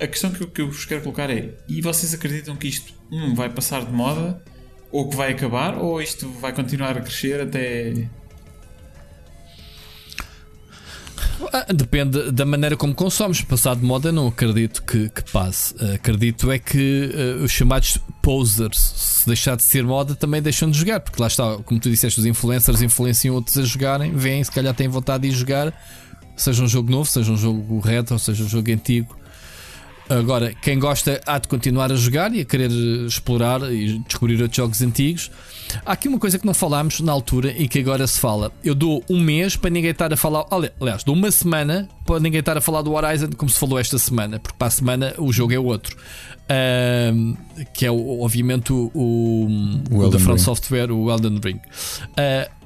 A 0.00 0.06
questão 0.06 0.30
que 0.30 0.42
eu, 0.42 0.48
que 0.48 0.60
eu 0.60 0.70
vos 0.70 0.84
quero 0.84 1.02
colocar 1.02 1.30
é: 1.30 1.54
e 1.68 1.80
vocês 1.80 2.14
acreditam 2.14 2.56
que 2.56 2.68
isto, 2.68 2.92
um, 3.10 3.34
vai 3.34 3.48
passar 3.48 3.84
de 3.84 3.92
moda? 3.92 4.42
Ou 4.90 5.08
que 5.08 5.16
vai 5.16 5.32
acabar 5.32 5.76
ou 5.76 6.00
isto 6.00 6.28
vai 6.40 6.52
continuar 6.52 6.96
a 6.96 7.00
crescer 7.00 7.40
até. 7.40 8.08
Ah, 11.52 11.66
depende 11.72 12.32
da 12.32 12.44
maneira 12.44 12.76
como 12.76 12.94
consomes. 12.94 13.40
Passado 13.42 13.80
de 13.80 13.86
moda, 13.86 14.10
não 14.10 14.26
acredito 14.28 14.82
que, 14.82 15.08
que 15.08 15.22
passe. 15.30 15.74
Acredito 15.94 16.50
é 16.50 16.58
que 16.58 17.10
uh, 17.14 17.44
os 17.44 17.52
chamados 17.52 17.98
posers, 18.22 18.76
se 18.78 19.26
deixar 19.26 19.56
de 19.56 19.62
ser 19.62 19.84
moda, 19.84 20.14
também 20.14 20.42
deixam 20.42 20.70
de 20.70 20.78
jogar. 20.78 21.00
Porque 21.00 21.20
lá 21.20 21.28
está, 21.28 21.56
como 21.58 21.78
tu 21.78 21.88
disseste, 21.88 22.18
os 22.18 22.26
influencers 22.26 22.82
influenciam 22.82 23.34
outros 23.34 23.56
a 23.56 23.62
jogarem, 23.62 24.12
vêm, 24.12 24.42
se 24.42 24.50
calhar 24.50 24.74
têm 24.74 24.88
vontade 24.88 25.28
de 25.28 25.34
jogar, 25.34 25.72
seja 26.36 26.62
um 26.62 26.68
jogo 26.68 26.90
novo, 26.90 27.08
seja 27.08 27.30
um 27.30 27.36
jogo 27.36 27.78
retro, 27.78 28.18
seja 28.18 28.42
um 28.42 28.48
jogo 28.48 28.70
antigo. 28.72 29.16
Agora, 30.08 30.54
quem 30.54 30.78
gosta 30.78 31.20
há 31.26 31.38
de 31.38 31.48
continuar 31.48 31.92
a 31.92 31.96
jogar 31.96 32.34
e 32.34 32.40
a 32.40 32.44
querer 32.44 32.70
explorar 32.70 33.60
e 33.72 33.98
descobrir 33.98 34.40
outros 34.40 34.56
jogos 34.56 34.80
antigos. 34.80 35.30
Há 35.84 35.92
aqui 35.92 36.08
uma 36.08 36.18
coisa 36.18 36.38
que 36.38 36.46
não 36.46 36.54
falámos 36.54 37.00
na 37.00 37.12
altura 37.12 37.54
e 37.56 37.68
que 37.68 37.78
agora 37.78 38.06
se 38.06 38.18
fala. 38.18 38.50
Eu 38.64 38.74
dou 38.74 39.04
um 39.08 39.20
mês 39.20 39.54
para 39.54 39.68
ninguém 39.68 39.90
estar 39.90 40.12
a 40.12 40.16
falar. 40.16 40.46
Aliás, 40.80 41.04
dou 41.04 41.14
uma 41.14 41.30
semana 41.30 41.88
para 42.06 42.20
ninguém 42.20 42.40
estar 42.40 42.56
a 42.56 42.60
falar 42.60 42.80
do 42.80 42.92
Horizon 42.94 43.28
como 43.36 43.50
se 43.50 43.58
falou 43.58 43.78
esta 43.78 43.98
semana, 43.98 44.38
porque 44.38 44.56
para 44.56 44.68
a 44.68 44.70
semana 44.70 45.14
o 45.18 45.30
jogo 45.32 45.52
é 45.52 45.58
outro. 45.58 45.96
Um, 46.50 47.36
que 47.74 47.84
é 47.84 47.90
obviamente 47.90 48.72
o, 48.72 48.90
o, 48.94 49.46
o 49.90 50.08
da 50.08 50.18
From 50.18 50.38
Software, 50.38 50.90
o 50.90 51.10
Elden 51.10 51.38
Ring. 51.44 51.56
Uh, 51.58 52.57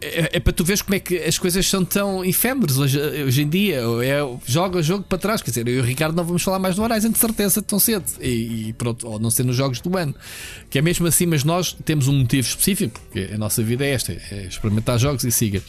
é, 0.00 0.36
é, 0.36 0.40
para 0.40 0.52
tu 0.52 0.64
veres 0.64 0.82
como 0.82 0.94
é 0.94 1.00
que 1.00 1.16
as 1.18 1.38
coisas 1.38 1.66
são 1.66 1.84
tão 1.84 2.24
efêmeras 2.24 2.78
hoje, 2.78 2.98
hoje 2.98 3.42
em 3.42 3.48
dia. 3.48 3.80
É, 4.04 4.36
joga 4.46 4.82
jogo 4.82 5.04
para 5.04 5.18
trás. 5.18 5.40
Quer 5.40 5.50
dizer, 5.50 5.68
eu 5.68 5.76
e 5.76 5.80
o 5.80 5.82
Ricardo 5.82 6.14
não 6.14 6.24
vamos 6.24 6.42
falar 6.42 6.58
mais 6.58 6.76
do 6.76 6.82
Horizon 6.82 7.10
de 7.10 7.18
certeza 7.18 7.62
tão 7.62 7.78
cedo. 7.78 8.04
E, 8.20 8.68
e, 8.68 8.72
pronto, 8.74 9.08
ou 9.08 9.18
não 9.18 9.30
ser 9.30 9.44
nos 9.44 9.56
jogos 9.56 9.80
do 9.80 9.96
ano. 9.96 10.14
Que 10.68 10.78
é 10.78 10.82
mesmo 10.82 11.06
assim, 11.06 11.26
mas 11.26 11.44
nós 11.44 11.72
temos 11.84 12.08
um 12.08 12.12
motivo 12.12 12.46
específico, 12.46 13.00
porque 13.00 13.32
a 13.32 13.38
nossa 13.38 13.62
vida 13.62 13.84
é 13.84 13.90
esta: 13.90 14.12
é 14.12 14.46
experimentar 14.46 14.98
jogos 14.98 15.24
e 15.24 15.30
siga. 15.30 15.62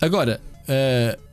Agora. 0.00 0.40
Uh, 0.68 1.28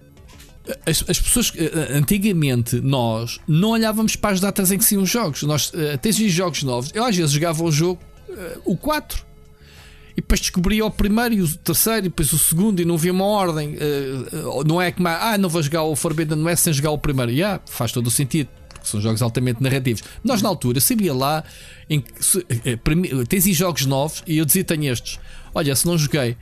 as, 0.83 1.03
as, 1.07 1.19
pessoas 1.19 1.49
uh, 1.49 1.53
antigamente 1.93 2.81
nós 2.81 3.39
não 3.47 3.69
olhávamos 3.69 4.15
para 4.15 4.31
as 4.31 4.39
datas 4.39 4.71
em 4.71 4.79
que 4.79 4.83
saíam 4.83 5.03
os 5.03 5.09
jogos. 5.09 5.43
Nós 5.43 5.69
uh, 5.69 5.95
tens 6.01 6.15
jogos 6.15 6.63
novos. 6.63 6.89
Eu 6.91 7.03
às 7.03 7.15
vezes 7.15 7.31
jogava 7.31 7.63
o 7.63 7.71
jogo, 7.71 8.01
uh, 8.29 8.61
o 8.65 8.75
4, 8.75 9.24
e 10.17 10.21
depois 10.21 10.39
descobria 10.39 10.85
o 10.85 10.91
primeiro 10.91 11.35
e 11.35 11.41
o 11.41 11.57
terceiro, 11.57 11.99
e 11.99 12.09
depois 12.09 12.31
o 12.31 12.39
segundo, 12.39 12.81
e 12.81 12.85
não 12.85 12.95
havia 12.95 13.11
uma 13.11 13.25
ordem. 13.25 13.75
Uh, 13.75 14.63
não 14.65 14.81
é 14.81 14.89
como, 14.91 15.09
ah, 15.09 15.37
não 15.37 15.49
vou 15.49 15.61
jogar 15.61 15.83
o 15.83 15.95
Forbidden 15.95 16.41
West 16.41 16.63
sem 16.63 16.71
jogar 16.71 16.91
o 16.91 16.97
primeiro. 16.97 17.31
E 17.31 17.35
yeah, 17.35 17.61
faz 17.65 17.91
todo 17.91 18.07
o 18.07 18.11
sentido, 18.11 18.49
porque 18.69 18.87
são 18.87 19.01
jogos 19.01 19.21
altamente 19.21 19.61
narrativos. 19.61 20.03
Nós, 20.23 20.41
na 20.41 20.47
altura, 20.47 20.79
sabia 20.79 21.13
lá 21.13 21.43
em 21.89 21.99
que 21.99 22.23
se, 22.23 22.37
uh, 22.37 23.27
tens 23.27 23.45
jogos 23.47 23.85
novos, 23.85 24.23
e 24.25 24.37
eu 24.37 24.45
dizia: 24.45 24.63
tenho 24.63 24.91
estes. 24.91 25.19
Olha, 25.53 25.75
se 25.75 25.85
não 25.85 25.97
joguei. 25.97 26.37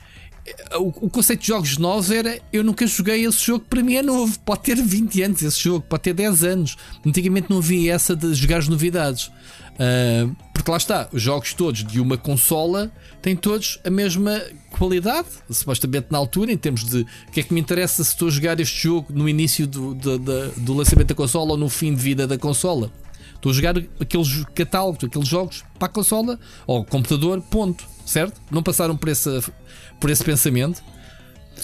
o, 0.76 1.06
o 1.06 1.10
conceito 1.10 1.40
de 1.40 1.48
jogos 1.48 1.76
novos 1.76 2.12
era 2.12 2.38
eu 2.52 2.62
nunca 2.62 2.86
joguei 2.86 3.26
esse 3.26 3.44
jogo, 3.44 3.64
para 3.68 3.82
mim 3.82 3.96
é 3.96 4.02
novo. 4.02 4.38
Pode 4.38 4.62
ter 4.62 4.76
20 4.76 5.20
anos 5.22 5.42
esse 5.42 5.60
jogo, 5.60 5.84
pode 5.88 6.04
ter 6.04 6.14
10 6.14 6.44
anos. 6.44 6.76
Antigamente 7.04 7.50
não 7.50 7.58
havia 7.58 7.92
essa 7.92 8.14
de 8.14 8.32
jogar 8.34 8.58
as 8.58 8.68
novidades. 8.68 9.32
Uh, 9.74 10.34
porque 10.52 10.70
lá 10.70 10.76
está, 10.76 11.08
os 11.12 11.20
jogos 11.20 11.52
todos 11.52 11.84
de 11.84 12.00
uma 12.00 12.16
consola 12.16 12.92
têm 13.20 13.34
todos 13.34 13.78
a 13.84 13.90
mesma 13.90 14.40
qualidade, 14.70 15.28
supostamente 15.50 16.06
na 16.10 16.18
altura, 16.18 16.52
em 16.52 16.56
termos 16.56 16.84
de 16.84 17.02
o 17.02 17.32
que 17.32 17.40
é 17.40 17.42
que 17.42 17.52
me 17.52 17.60
interessa 17.60 18.02
se 18.02 18.10
estou 18.10 18.28
a 18.28 18.30
jogar 18.30 18.58
este 18.60 18.82
jogo 18.84 19.12
no 19.12 19.28
início 19.28 19.66
do, 19.66 19.94
do, 19.94 20.18
do, 20.18 20.50
do 20.52 20.74
lançamento 20.74 21.08
da 21.08 21.14
consola 21.14 21.52
ou 21.52 21.56
no 21.56 21.68
fim 21.68 21.94
de 21.94 22.00
vida 22.00 22.26
da 22.26 22.38
consola. 22.38 22.90
Estou 23.34 23.50
a 23.50 23.54
jogar 23.54 23.74
aqueles 24.00 24.44
catálogos, 24.54 25.04
aqueles 25.04 25.28
jogos 25.28 25.64
para 25.78 25.86
a 25.86 25.90
consola 25.90 26.38
ou 26.66 26.82
computador, 26.82 27.42
ponto, 27.42 27.84
certo? 28.06 28.40
Não 28.50 28.62
passaram 28.62 28.96
por 28.96 29.10
esse, 29.10 29.28
por 30.00 30.08
esse 30.08 30.24
pensamento. 30.24 30.82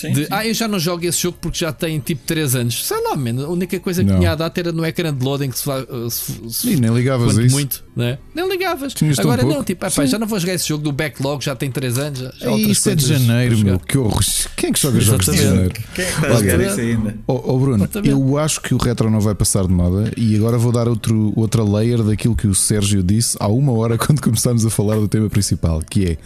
Sim, 0.00 0.12
de, 0.12 0.22
sim. 0.22 0.28
ah, 0.30 0.46
eu 0.46 0.54
já 0.54 0.66
não 0.66 0.78
jogo 0.78 1.04
esse 1.04 1.20
jogo 1.20 1.36
porque 1.40 1.58
já 1.58 1.72
tem 1.72 2.00
tipo 2.00 2.22
3 2.24 2.54
anos. 2.54 2.86
Sei 2.86 2.96
lá, 3.02 3.14
man, 3.14 3.44
a 3.44 3.48
única 3.48 3.78
coisa 3.78 4.02
que 4.02 4.10
não. 4.10 4.18
tinha 4.18 4.32
a 4.32 4.34
data 4.34 4.58
era 4.58 4.72
no 4.72 4.84
ecrã 4.84 5.14
de 5.14 5.22
loading 5.22 5.50
que 5.50 5.58
se, 5.58 5.64
se, 6.10 6.50
se 6.50 6.76
nem 6.76 6.92
ligavas 6.94 7.36
a 7.36 7.42
isso. 7.42 7.54
muito, 7.54 7.84
né? 7.94 8.18
Nem 8.34 8.48
ligavas. 8.48 8.94
Tinhas 8.94 9.18
Agora 9.18 9.42
não, 9.42 9.62
tipo, 9.62 9.84
epá, 9.84 10.06
já 10.06 10.18
não 10.18 10.26
vou 10.26 10.38
jogar 10.38 10.54
esse 10.54 10.66
jogo 10.66 10.82
do 10.82 10.92
backlog, 10.92 11.44
já 11.44 11.54
tem 11.54 11.70
3 11.70 11.98
anos. 11.98 12.18
Já, 12.18 12.32
já 12.38 12.56
isso 12.56 12.88
é 12.88 12.94
de 12.94 13.06
janeiro, 13.06 13.58
meu. 13.58 13.78
Que 13.78 13.98
horror. 13.98 14.22
Quem 14.56 14.70
é 14.70 14.72
que 14.72 14.80
joga 14.80 15.00
jogos 15.00 15.26
de 15.26 15.36
janeiro? 15.36 15.74
Quem 15.94 16.04
é 16.04 16.08
que 16.08 16.14
está 16.14 16.28
a 16.28 16.34
jogar 16.34 16.60
isso 16.60 16.80
ainda? 16.80 17.18
Oh, 17.26 17.42
oh 17.44 17.58
Bruno, 17.58 17.88
eu 18.02 18.38
acho 18.38 18.60
que 18.62 18.74
o 18.74 18.78
retro 18.78 19.10
não 19.10 19.20
vai 19.20 19.34
passar 19.34 19.66
de 19.66 19.72
moda 19.72 20.10
e 20.16 20.34
agora 20.36 20.56
vou 20.56 20.72
dar 20.72 20.88
outro, 20.88 21.32
outra 21.36 21.62
layer 21.62 22.02
daquilo 22.02 22.34
que 22.34 22.46
o 22.46 22.54
Sérgio 22.54 23.02
disse 23.02 23.36
há 23.38 23.48
uma 23.48 23.72
hora 23.72 23.96
quando 23.98 24.20
começámos 24.20 24.64
a 24.64 24.70
falar 24.70 24.96
do 24.96 25.08
tema 25.08 25.28
principal, 25.28 25.82
que 25.82 26.06
é 26.06 26.16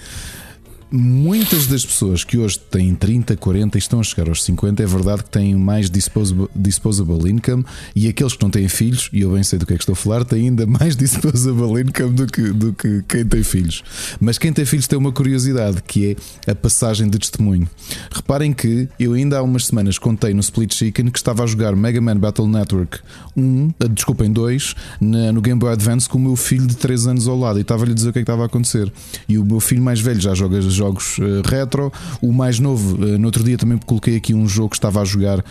muitas 0.95 1.67
das 1.67 1.85
pessoas 1.85 2.23
que 2.23 2.39
hoje 2.39 2.57
têm 2.59 2.95
30, 2.95 3.37
40 3.37 3.77
e 3.77 3.81
estão 3.81 3.99
a 3.99 4.03
chegar 4.05 4.29
aos 4.29 4.45
50, 4.45 4.81
é 4.81 4.87
verdade 4.87 5.25
que 5.25 5.31
têm 5.31 5.55
mais 5.57 5.91
disposable, 5.91 6.49
disposable 6.55 7.29
income 7.29 7.65
e 7.97 8.07
aqueles 8.07 8.35
que 8.35 8.43
não 8.43 8.51
têm 8.51 8.69
filhos, 8.69 9.11
e 9.13 9.23
eu 9.23 9.33
bem 9.33 9.43
sei 9.43 9.59
do 9.59 9.67
que 9.67 9.73
é 9.73 9.77
que 9.77 9.83
estou 9.83 9.95
a 9.95 9.97
falar, 9.97 10.25
têm 10.25 10.49
ainda 10.49 10.67
mais 10.67 10.95
disposable 10.97 11.81
income 11.81 12.15
do 12.15 12.27
que, 12.27 12.43
do 12.53 12.73
que 12.73 13.03
quem 13.09 13.27
tem 13.27 13.43
filhos. 13.43 13.83
Mas 14.21 14.39
quem 14.39 14.53
tem 14.53 14.65
filhos 14.65 14.87
tem 14.87 14.97
uma 14.97 15.11
curiosidade 15.11 15.83
que 15.83 16.17
é 16.47 16.51
a 16.53 16.55
passagem 16.55 17.09
de 17.09 17.19
testemunho. 17.19 17.69
Reparem 18.13 18.53
que 18.53 18.89
eu 18.99 19.15
ainda 19.15 19.39
há 19.39 19.43
umas 19.43 19.67
semanas 19.67 19.99
contei 19.99 20.33
no 20.33 20.41
Split 20.41 20.73
Chicken 20.75 21.11
que 21.11 21.19
estava 21.19 21.43
a 21.43 21.47
jogar 21.47 21.75
Mega 21.75 22.01
Man 22.01 22.19
Battle 22.19 22.47
Network 22.47 23.01
1, 23.37 23.71
eh, 23.81 23.89
desculpem, 23.89 24.33
2, 24.33 24.75
na, 25.01 25.33
no 25.33 25.41
Game 25.41 25.59
Boy 25.59 25.73
Advance 25.73 26.09
com 26.09 26.19
o 26.19 26.21
meu 26.21 26.37
filho 26.37 26.67
de 26.67 26.77
3 26.77 27.09
anos 27.09 27.27
ao 27.27 27.39
lado 27.39 27.59
e 27.59 27.63
estava-lhe 27.63 27.91
a 27.91 27.95
dizer 27.95 28.11
o 28.11 28.13
que 28.13 28.21
é 28.21 28.23
que 28.23 28.31
estava 28.31 28.45
a 28.45 28.47
acontecer. 28.47 28.93
E 29.29 29.39
o 29.39 29.45
meu 29.45 29.59
filho 29.59 29.83
mais 29.83 30.01
velho 30.01 30.21
já 30.21 30.35
joga 30.35 30.61
jogos 30.85 31.19
uh, 31.19 31.43
retro. 31.47 31.93
O 32.21 32.33
mais 32.33 32.59
novo, 32.59 32.97
uh, 32.97 33.19
no 33.19 33.27
outro 33.27 33.43
dia 33.43 33.57
também 33.57 33.79
coloquei 33.79 34.17
aqui 34.17 34.35
um 34.35 34.47
jogo 34.47 34.71
que 34.71 34.77
estava 34.77 35.01
a 35.01 35.05
jogar 35.05 35.39
uh, 35.39 35.43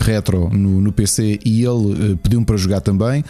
retro 0.00 0.48
no, 0.50 0.80
no, 0.80 0.92
PC 0.92 1.40
e 1.44 1.64
ele 1.64 2.16
pediu-me 2.22 2.44
para 2.44 2.56
jogar 2.56 2.80
também. 2.80 3.24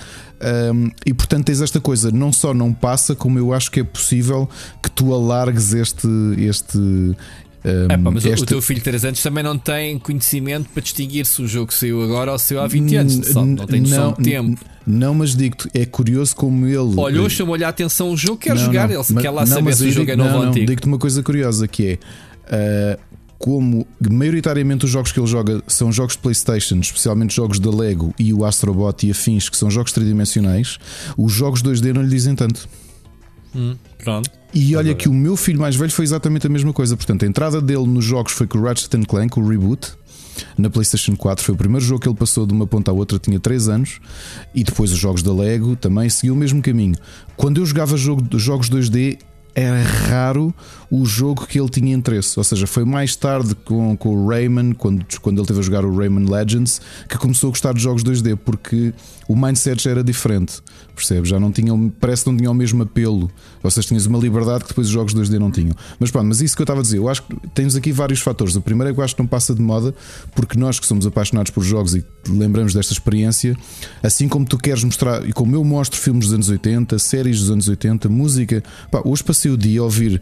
Um, 0.72 0.90
e 1.04 1.12
portanto 1.12 1.44
tens 1.44 1.60
esta 1.60 1.80
coisa, 1.80 2.10
não 2.10 2.32
só 2.32 2.54
não 2.54 2.72
passa, 2.72 3.14
como 3.14 3.38
eu 3.38 3.52
acho 3.52 3.70
que 3.70 3.80
é 3.80 3.84
possível 3.84 4.48
que 4.82 4.90
tu 4.90 5.12
alargues 5.12 5.74
este, 5.74 6.08
este, 6.38 7.14
um, 7.64 7.92
é, 7.92 7.96
pá, 7.98 8.10
mas 8.10 8.24
o 8.24 8.46
teu 8.46 8.62
filho 8.62 8.78
de 8.78 8.84
3 8.84 9.04
anos 9.04 9.22
também 9.22 9.44
não 9.44 9.58
tem 9.58 9.98
conhecimento 9.98 10.68
para 10.70 10.82
distinguir 10.82 11.26
se 11.26 11.42
o 11.42 11.46
jogo 11.46 11.72
saiu 11.72 12.02
agora 12.02 12.32
ou 12.32 12.38
saiu 12.38 12.60
há 12.60 12.66
20 12.66 12.96
anos. 12.96 13.26
Só, 13.26 13.44
não 13.44 13.66
tem 13.66 13.82
noção 13.82 14.04
não, 14.06 14.12
de 14.14 14.22
tempo. 14.22 14.60
Não, 14.86 15.14
mas 15.14 15.36
digo-te, 15.36 15.68
é 15.74 15.84
curioso 15.84 16.34
como 16.34 16.66
ele. 16.66 16.98
Olhou, 16.98 17.28
chamou-lhe 17.28 17.64
a 17.64 17.68
atenção 17.68 18.10
o 18.10 18.16
jogo, 18.16 18.38
quer 18.38 18.54
não, 18.54 18.64
jogar, 18.64 18.90
ele 18.90 19.02
quer 19.20 19.30
lá 19.30 19.44
saber 19.44 19.74
se 19.74 19.84
o 19.84 19.92
jogo 19.92 20.10
é 20.10 20.16
novo 20.16 20.36
ou 20.36 20.42
antigo. 20.42 20.66
Digo-te 20.66 20.86
uma 20.86 20.98
coisa 20.98 21.22
curiosa 21.22 21.68
que 21.68 21.86
é. 21.86 22.96
Uh, 22.96 23.10
como 23.38 23.86
maioritariamente 24.10 24.84
os 24.84 24.90
jogos 24.90 25.12
que 25.12 25.18
ele 25.18 25.26
joga 25.26 25.62
são 25.66 25.90
jogos 25.90 26.12
de 26.14 26.18
PlayStation, 26.18 26.78
especialmente 26.78 27.34
jogos 27.34 27.58
da 27.58 27.70
Lego 27.70 28.14
e 28.18 28.34
o 28.34 28.44
Astrobot 28.44 29.06
e 29.06 29.10
afins, 29.10 29.48
que 29.48 29.56
são 29.56 29.70
jogos 29.70 29.92
tridimensionais, 29.92 30.76
os 31.16 31.32
jogos 31.32 31.62
2D 31.62 31.94
não 31.94 32.02
lhe 32.02 32.10
dizem 32.10 32.34
tanto. 32.34 32.68
Hum, 33.54 33.76
pronto. 34.02 34.30
E 34.52 34.74
olha 34.74 34.94
que 34.94 35.08
o 35.08 35.14
meu 35.14 35.36
filho 35.36 35.60
mais 35.60 35.76
velho 35.76 35.92
foi 35.92 36.04
exatamente 36.04 36.46
a 36.46 36.50
mesma 36.50 36.72
coisa. 36.72 36.96
Portanto, 36.96 37.24
a 37.24 37.28
entrada 37.28 37.60
dele 37.60 37.86
nos 37.86 38.04
jogos 38.04 38.32
foi 38.32 38.46
com 38.46 38.58
o 38.58 38.62
Ratchet 38.62 38.90
Clank, 39.06 39.38
o 39.38 39.46
reboot. 39.46 39.92
Na 40.56 40.70
PlayStation 40.70 41.14
4 41.16 41.44
foi 41.44 41.54
o 41.54 41.58
primeiro 41.58 41.84
jogo 41.84 42.00
que 42.00 42.08
ele 42.08 42.16
passou 42.16 42.46
de 42.46 42.52
uma 42.52 42.66
ponta 42.66 42.90
à 42.90 42.94
outra, 42.94 43.18
tinha 43.18 43.38
3 43.38 43.68
anos, 43.68 44.00
e 44.54 44.64
depois 44.64 44.90
os 44.90 44.98
jogos 44.98 45.22
da 45.22 45.32
Lego 45.32 45.76
também 45.76 46.08
seguiu 46.08 46.34
o 46.34 46.36
mesmo 46.36 46.62
caminho. 46.62 46.94
Quando 47.36 47.60
eu 47.60 47.66
jogava 47.66 47.96
jogo, 47.96 48.26
jogos 48.38 48.70
2D, 48.70 49.18
era 49.54 49.82
raro 49.82 50.54
o 50.90 51.04
jogo 51.04 51.46
que 51.46 51.58
ele 51.58 51.68
tinha 51.68 51.94
interesse. 51.94 52.38
Ou 52.38 52.44
seja, 52.44 52.66
foi 52.66 52.84
mais 52.84 53.16
tarde 53.16 53.54
com, 53.54 53.96
com 53.96 54.10
o 54.10 54.28
Rayman, 54.28 54.72
quando, 54.72 55.04
quando 55.20 55.38
ele 55.38 55.46
teve 55.46 55.60
a 55.60 55.62
jogar 55.62 55.84
o 55.84 55.96
Rayman 55.96 56.28
Legends, 56.28 56.80
que 57.08 57.18
começou 57.18 57.48
a 57.48 57.50
gostar 57.50 57.74
de 57.74 57.80
jogos 57.80 58.02
2D, 58.02 58.36
porque 58.36 58.94
o 59.28 59.36
mindset 59.36 59.82
já 59.82 59.90
era 59.90 60.04
diferente. 60.04 60.62
Percebes? 60.94 61.30
Já 61.30 61.40
não 61.40 61.50
tinha, 61.50 61.72
parece 61.98 62.24
que 62.24 62.30
não 62.30 62.36
tinha 62.36 62.50
o 62.50 62.54
mesmo 62.54 62.82
apelo. 62.82 63.30
Ou 63.62 63.70
seja, 63.70 63.88
tinhas 63.88 64.06
uma 64.06 64.18
liberdade 64.18 64.64
que 64.64 64.68
depois 64.68 64.86
os 64.86 64.92
jogos 64.92 65.14
2D 65.14 65.38
não 65.38 65.50
tinham. 65.50 65.74
Mas 65.98 66.10
pronto, 66.10 66.26
mas 66.26 66.40
isso 66.40 66.54
que 66.54 66.62
eu 66.62 66.64
estava 66.64 66.80
a 66.80 66.82
dizer, 66.82 66.98
eu 66.98 67.08
acho 67.08 67.22
que 67.22 67.34
temos 67.54 67.76
aqui 67.76 67.92
vários 67.92 68.20
fatores. 68.20 68.54
O 68.56 68.60
primeiro 68.60 68.90
é 68.90 68.94
que 68.94 69.00
eu 69.00 69.04
acho 69.04 69.14
que 69.14 69.22
não 69.22 69.26
passa 69.26 69.54
de 69.54 69.62
moda, 69.62 69.94
porque 70.34 70.58
nós 70.58 70.78
que 70.78 70.86
somos 70.86 71.06
apaixonados 71.06 71.50
por 71.50 71.62
jogos 71.62 71.94
e 71.94 72.04
lembramos 72.28 72.74
desta 72.74 72.92
experiência, 72.92 73.56
assim 74.02 74.28
como 74.28 74.44
tu 74.44 74.58
queres 74.58 74.84
mostrar, 74.84 75.26
e 75.28 75.32
como 75.32 75.54
eu 75.54 75.64
mostro 75.64 75.98
filmes 75.98 76.26
dos 76.26 76.34
anos 76.34 76.48
80, 76.48 76.98
séries 76.98 77.40
dos 77.40 77.50
anos 77.50 77.68
80, 77.68 78.08
música, 78.08 78.62
pá, 78.90 79.00
hoje 79.04 79.24
passei 79.24 79.50
o 79.50 79.56
dia 79.56 79.80
a 79.80 79.84
ouvir. 79.84 80.20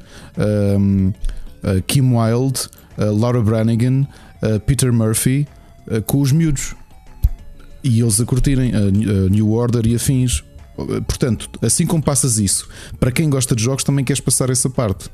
Um, 0.78 1.12
Kim 1.86 2.14
Wilde, 2.14 2.68
Laura 2.96 3.42
Branigan, 3.42 4.06
Peter 4.66 4.92
Murphy 4.92 5.46
com 6.06 6.20
os 6.20 6.30
miúdos 6.30 6.74
e 7.82 8.00
eles 8.00 8.20
a 8.20 8.24
curtirem 8.24 8.72
a 8.74 8.80
New 9.30 9.52
Order 9.52 9.86
e 9.86 9.94
afins. 9.94 10.42
Portanto, 11.06 11.50
assim 11.60 11.86
como 11.86 12.02
passas 12.02 12.38
isso, 12.38 12.68
para 13.00 13.10
quem 13.10 13.28
gosta 13.28 13.54
de 13.54 13.62
jogos 13.62 13.82
também 13.82 14.04
queres 14.04 14.20
passar 14.20 14.48
essa 14.48 14.70
parte. 14.70 15.10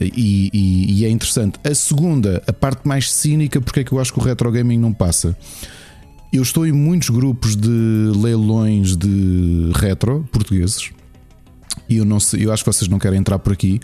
E, 0.00 0.50
e, 0.52 1.00
e, 1.00 1.04
é 1.04 1.10
interessante. 1.10 1.58
A 1.64 1.74
segunda, 1.74 2.42
a 2.46 2.52
parte 2.52 2.86
mais 2.86 3.12
cínica, 3.12 3.60
porque 3.60 3.80
é 3.80 3.84
que 3.84 3.92
eu 3.92 3.98
acho 3.98 4.12
que 4.12 4.20
o 4.20 4.22
retro 4.22 4.50
gaming 4.52 4.78
não 4.78 4.92
passa? 4.92 5.36
Eu 6.32 6.42
estou 6.42 6.66
em 6.66 6.72
muitos 6.72 7.08
grupos 7.08 7.56
de 7.56 8.12
leilões 8.14 8.96
de 8.96 9.72
retro 9.74 10.28
portugueses 10.30 10.92
e 11.88 11.96
eu 11.96 12.04
não 12.04 12.20
sei, 12.20 12.44
eu 12.44 12.52
acho 12.52 12.62
que 12.62 12.72
vocês 12.72 12.88
não 12.88 12.98
querem 12.98 13.18
entrar 13.18 13.38
por 13.38 13.52
aqui, 13.52 13.80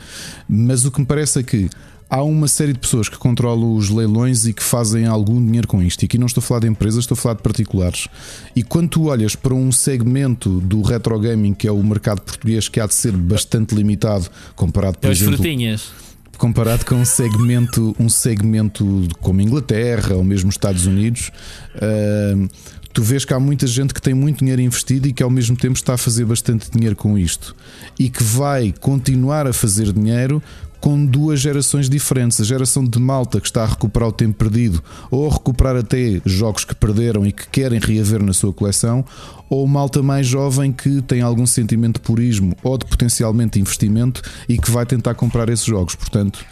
mas 0.48 0.84
o 0.84 0.90
que 0.90 1.00
me 1.00 1.06
parece 1.06 1.40
é 1.40 1.42
que 1.42 1.70
há 2.14 2.22
uma 2.22 2.46
série 2.46 2.72
de 2.72 2.78
pessoas 2.78 3.08
que 3.08 3.18
controlam 3.18 3.74
os 3.74 3.90
leilões 3.90 4.46
e 4.46 4.52
que 4.52 4.62
fazem 4.62 5.04
algum 5.04 5.44
dinheiro 5.44 5.66
com 5.66 5.82
isto. 5.82 6.02
E 6.02 6.04
aqui 6.04 6.16
não 6.16 6.28
estou 6.28 6.40
a 6.40 6.44
falar 6.44 6.60
de 6.60 6.68
empresas, 6.68 7.00
estou 7.00 7.16
a 7.16 7.18
falar 7.18 7.34
de 7.34 7.42
particulares. 7.42 8.06
E 8.54 8.62
quando 8.62 8.90
tu 8.90 9.06
olhas 9.06 9.34
para 9.34 9.52
um 9.52 9.72
segmento 9.72 10.60
do 10.60 10.80
retro 10.80 11.18
gaming, 11.18 11.54
que 11.54 11.66
é 11.66 11.72
o 11.72 11.82
mercado 11.82 12.20
português, 12.20 12.68
que 12.68 12.78
há 12.78 12.86
de 12.86 12.94
ser 12.94 13.10
bastante 13.16 13.74
limitado 13.74 14.28
comparado, 14.54 14.96
por 14.98 15.10
As 15.10 15.16
exemplo. 15.18 15.38
Frutinhas. 15.38 15.90
Comparado 16.38 16.84
com 16.84 16.94
um 16.94 17.04
segmento, 17.04 17.96
um 17.98 18.08
segmento 18.08 19.08
como 19.20 19.40
Inglaterra 19.40 20.14
ou 20.14 20.22
mesmo 20.22 20.50
Estados 20.50 20.86
Unidos, 20.86 21.32
uh, 21.76 22.48
tu 22.92 23.02
vês 23.02 23.24
que 23.24 23.34
há 23.34 23.40
muita 23.40 23.66
gente 23.66 23.92
que 23.92 24.00
tem 24.00 24.14
muito 24.14 24.38
dinheiro 24.38 24.60
investido 24.60 25.08
e 25.08 25.12
que 25.12 25.22
ao 25.22 25.30
mesmo 25.30 25.56
tempo 25.56 25.74
está 25.74 25.94
a 25.94 25.96
fazer 25.96 26.24
bastante 26.24 26.70
dinheiro 26.70 26.94
com 26.94 27.18
isto 27.18 27.56
e 27.98 28.08
que 28.08 28.22
vai 28.22 28.74
continuar 28.80 29.46
a 29.46 29.52
fazer 29.52 29.92
dinheiro 29.92 30.42
com 30.84 31.06
duas 31.06 31.40
gerações 31.40 31.88
diferentes. 31.88 32.38
A 32.42 32.44
geração 32.44 32.84
de 32.84 32.98
malta 32.98 33.40
que 33.40 33.46
está 33.46 33.62
a 33.62 33.66
recuperar 33.66 34.10
o 34.10 34.12
tempo 34.12 34.34
perdido, 34.34 34.84
ou 35.10 35.26
a 35.26 35.32
recuperar 35.32 35.76
até 35.76 36.20
jogos 36.26 36.66
que 36.66 36.74
perderam 36.74 37.26
e 37.26 37.32
que 37.32 37.48
querem 37.48 37.80
reaver 37.80 38.22
na 38.22 38.34
sua 38.34 38.52
coleção, 38.52 39.02
ou 39.48 39.66
malta 39.66 40.02
mais 40.02 40.26
jovem 40.26 40.70
que 40.70 41.00
tem 41.00 41.22
algum 41.22 41.46
sentimento 41.46 41.94
de 41.94 42.00
purismo 42.00 42.54
ou 42.62 42.76
de 42.76 42.84
potencialmente 42.84 43.58
investimento 43.58 44.20
e 44.46 44.58
que 44.58 44.70
vai 44.70 44.84
tentar 44.84 45.14
comprar 45.14 45.48
esses 45.48 45.64
jogos. 45.64 45.94
Portanto, 45.94 46.44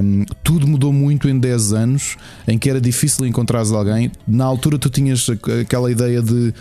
um, 0.00 0.24
tudo 0.44 0.64
mudou 0.64 0.92
muito 0.92 1.28
em 1.28 1.36
10 1.36 1.72
anos 1.72 2.16
em 2.46 2.56
que 2.56 2.70
era 2.70 2.80
difícil 2.80 3.26
encontrar 3.26 3.66
alguém. 3.66 4.12
Na 4.28 4.44
altura, 4.44 4.78
tu 4.78 4.88
tinhas 4.88 5.26
aquela 5.60 5.90
ideia 5.90 6.22
de 6.22 6.54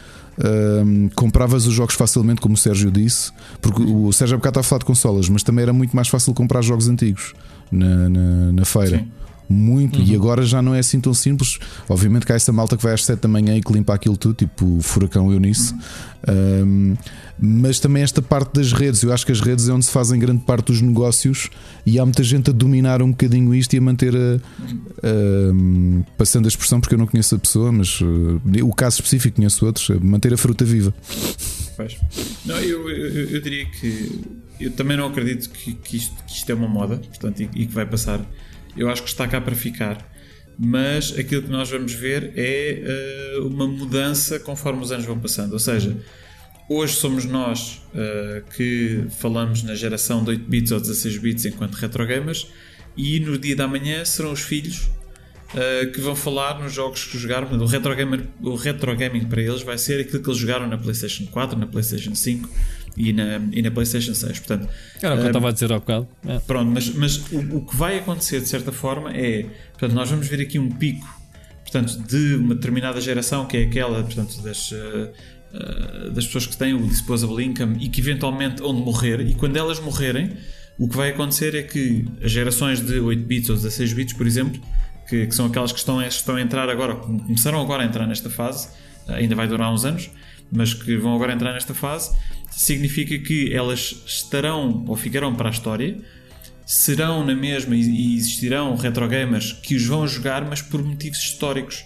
compravas 1.15 1.65
os 1.65 1.73
jogos 1.73 1.95
facilmente, 1.95 2.41
como 2.41 2.55
o 2.55 2.57
Sérgio 2.57 2.91
disse, 2.91 3.31
porque 3.61 3.81
o 3.81 4.11
Sérgio 4.11 4.35
há 4.35 4.37
bocado 4.37 4.59
a 4.59 4.63
falar 4.63 4.79
de 4.79 4.85
consolas, 4.85 5.29
mas 5.29 5.43
também 5.43 5.63
era 5.63 5.73
muito 5.73 5.95
mais 5.95 6.07
fácil 6.07 6.33
comprar 6.33 6.61
jogos 6.61 6.87
antigos 6.87 7.33
na, 7.71 8.09
na, 8.09 8.51
na 8.51 8.65
feira. 8.65 8.99
Sim. 8.99 9.11
Muito, 9.47 9.99
uhum. 9.99 10.05
e 10.05 10.15
agora 10.15 10.43
já 10.43 10.61
não 10.61 10.73
é 10.73 10.79
assim 10.79 10.99
tão 10.99 11.13
simples. 11.13 11.59
Obviamente 11.87 12.25
que 12.25 12.31
há 12.31 12.35
essa 12.35 12.51
malta 12.51 12.75
que 12.75 12.83
vai 12.83 12.93
às 12.93 13.03
7 13.03 13.21
da 13.21 13.27
manhã 13.27 13.55
e 13.55 13.61
que 13.61 13.71
limpa 13.71 13.93
aquilo 13.93 14.17
tudo, 14.17 14.35
tipo 14.35 14.77
o 14.77 14.81
Furacão 14.81 15.31
Eunice. 15.31 15.73
Uhum. 15.73 15.79
Um, 16.27 16.97
mas 17.37 17.79
também 17.79 18.01
esta 18.01 18.21
parte 18.21 18.53
das 18.53 18.71
redes, 18.71 19.03
eu 19.03 19.13
acho 19.13 19.25
que 19.25 19.31
as 19.31 19.41
redes 19.41 19.67
é 19.67 19.73
onde 19.73 19.85
se 19.85 19.91
fazem 19.91 20.17
grande 20.17 20.41
parte 20.43 20.67
dos 20.67 20.81
negócios 20.81 21.49
e 21.85 21.99
há 21.99 22.05
muita 22.05 22.23
gente 22.23 22.49
a 22.49 22.53
dominar 22.53 23.01
um 23.01 23.11
bocadinho 23.11 23.53
isto 23.53 23.73
e 23.73 23.77
a 23.77 23.81
manter 23.81 24.15
a, 24.15 24.35
a 24.37 26.07
passando 26.17 26.45
a 26.45 26.47
expressão 26.47 26.79
porque 26.79 26.95
eu 26.95 26.99
não 26.99 27.05
conheço 27.05 27.35
a 27.35 27.37
pessoa, 27.39 27.71
mas 27.71 27.99
uh, 28.01 28.41
o 28.63 28.73
caso 28.73 28.95
específico 28.95 29.35
conheço 29.35 29.65
outros, 29.65 29.89
manter 30.01 30.33
a 30.33 30.37
fruta 30.37 30.63
viva. 30.63 30.93
Pois. 31.75 31.97
Não, 32.45 32.55
eu, 32.55 32.89
eu, 32.89 33.29
eu, 33.31 33.41
diria 33.41 33.65
que 33.65 34.21
eu 34.59 34.71
também 34.71 34.95
não 34.95 35.07
acredito 35.07 35.49
que, 35.49 35.73
que, 35.73 35.97
isto, 35.97 36.15
que 36.23 36.33
isto 36.33 36.49
é 36.49 36.55
uma 36.55 36.69
moda 36.69 36.97
portanto, 36.97 37.41
e, 37.41 37.49
e 37.53 37.65
que 37.65 37.73
vai 37.73 37.85
passar 37.85 38.21
eu 38.75 38.89
acho 38.89 39.03
que 39.03 39.09
está 39.09 39.27
cá 39.27 39.39
para 39.39 39.55
ficar. 39.55 39.97
Mas 40.57 41.17
aquilo 41.17 41.43
que 41.43 41.49
nós 41.49 41.69
vamos 41.69 41.93
ver 41.93 42.31
é 42.35 43.37
uh, 43.37 43.47
uma 43.47 43.67
mudança 43.67 44.39
conforme 44.39 44.81
os 44.81 44.91
anos 44.91 45.05
vão 45.05 45.19
passando. 45.19 45.53
Ou 45.53 45.59
seja, 45.59 45.95
hoje 46.69 46.95
somos 46.95 47.25
nós 47.25 47.81
uh, 47.93 48.41
que 48.55 49.05
falamos 49.19 49.63
na 49.63 49.75
geração 49.75 50.23
de 50.23 50.31
8 50.31 50.49
bits 50.49 50.71
ou 50.71 50.79
16 50.79 51.17
bits 51.17 51.45
enquanto 51.45 51.75
retro 51.75 52.05
gamers, 52.05 52.47
e 52.95 53.19
no 53.19 53.37
dia 53.37 53.55
da 53.55 53.67
manhã 53.67 54.05
serão 54.05 54.31
os 54.31 54.39
filhos 54.39 54.89
uh, 55.53 55.91
que 55.91 55.99
vão 55.99 56.15
falar 56.15 56.61
nos 56.61 56.71
jogos 56.71 57.03
que 57.03 57.17
jogaram. 57.17 57.51
O 57.59 57.65
retro, 57.65 57.93
o 58.41 58.55
retro 58.55 58.95
gaming 58.95 59.25
para 59.25 59.41
eles 59.41 59.61
vai 59.61 59.77
ser 59.77 59.99
aquilo 59.99 60.23
que 60.23 60.29
eles 60.29 60.39
jogaram 60.39 60.67
na 60.67 60.77
PlayStation 60.77 61.25
4, 61.25 61.59
na 61.59 61.67
PlayStation 61.67 62.15
5 62.15 62.49
e 62.95 63.13
na, 63.13 63.41
e 63.51 63.61
na 63.61 63.71
PlayStation 63.71 64.13
6. 64.13 64.39
Portanto, 64.39 64.69
Era 65.01 65.15
o 65.15 65.17
que 65.17 65.23
eu 65.23 65.27
estava 65.27 65.49
a 65.49 65.51
dizer 65.51 65.71
há 65.71 65.79
bocado. 65.79 66.07
É. 66.27 66.39
Pronto, 66.39 66.71
mas, 66.71 66.89
mas 66.89 67.17
o, 67.31 67.57
o, 67.57 67.65
que 67.65 67.75
vai 67.75 67.97
acontecer 67.97 68.39
de 68.39 68.47
certa 68.47 68.71
forma 68.71 69.11
é. 69.11 69.45
Portanto, 69.71 69.93
nós 69.93 70.09
vamos 70.09 70.27
ver 70.27 70.41
aqui 70.41 70.57
um 70.57 70.69
pico 70.69 71.07
portanto, 71.63 71.97
de 72.07 72.35
uma 72.35 72.55
determinada 72.55 73.01
geração 73.01 73.45
que 73.45 73.57
é 73.57 73.63
aquela 73.63 74.03
portanto, 74.03 74.41
das. 74.41 74.71
Uh, 74.71 74.75
uh, 75.53 76.11
das 76.11 76.25
pessoas 76.25 76.45
que 76.45 76.55
têm 76.55 76.73
o 76.73 76.87
disposable 76.87 77.43
income 77.43 77.77
e 77.83 77.89
que 77.89 77.99
eventualmente 77.99 78.61
vão 78.61 78.73
morrer, 78.73 79.21
e 79.21 79.33
quando 79.33 79.57
elas 79.57 79.79
morrerem, 79.79 80.31
o 80.77 80.87
que 80.87 80.95
vai 80.95 81.09
acontecer 81.09 81.55
é 81.55 81.63
que 81.63 82.05
as 82.21 82.31
gerações 82.31 82.81
de 82.81 82.99
8 82.99 83.23
bits 83.25 83.49
ou 83.49 83.55
16 83.55 83.93
bits, 83.93 84.13
por 84.13 84.27
exemplo, 84.27 84.61
que, 85.07 85.25
que 85.27 85.35
são 85.35 85.45
aquelas 85.45 85.71
que 85.71 85.79
estão, 85.79 86.01
estão 86.01 86.35
a 86.35 86.41
entrar 86.41 86.69
agora, 86.69 86.95
começaram 86.95 87.61
agora 87.61 87.83
a 87.83 87.85
entrar 87.85 88.05
nesta 88.05 88.29
fase, 88.29 88.67
ainda 89.07 89.35
vai 89.35 89.47
durar 89.47 89.71
uns 89.71 89.85
anos, 89.85 90.09
mas 90.51 90.73
que 90.73 90.97
vão 90.97 91.15
agora 91.15 91.33
entrar 91.33 91.53
nesta 91.53 91.73
fase, 91.73 92.15
significa 92.55 93.17
que 93.19 93.53
elas 93.53 94.03
estarão 94.05 94.85
ou 94.87 94.95
ficarão 94.95 95.35
para 95.35 95.49
a 95.49 95.51
história, 95.51 95.97
serão 96.65 97.25
na 97.25 97.35
mesma 97.35 97.75
e 97.75 98.15
existirão 98.15 98.75
retro 98.75 99.07
gamers 99.07 99.51
que 99.51 99.75
os 99.75 99.85
vão 99.85 100.07
jogar, 100.07 100.45
mas 100.45 100.61
por 100.61 100.83
motivos 100.83 101.19
históricos, 101.19 101.83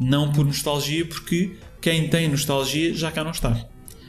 não 0.00 0.32
por 0.32 0.44
nostalgia, 0.44 1.06
porque 1.06 1.56
quem 1.80 2.08
tem 2.08 2.28
nostalgia 2.28 2.92
já 2.92 3.10
cá 3.10 3.22
não 3.22 3.30
está. 3.30 3.66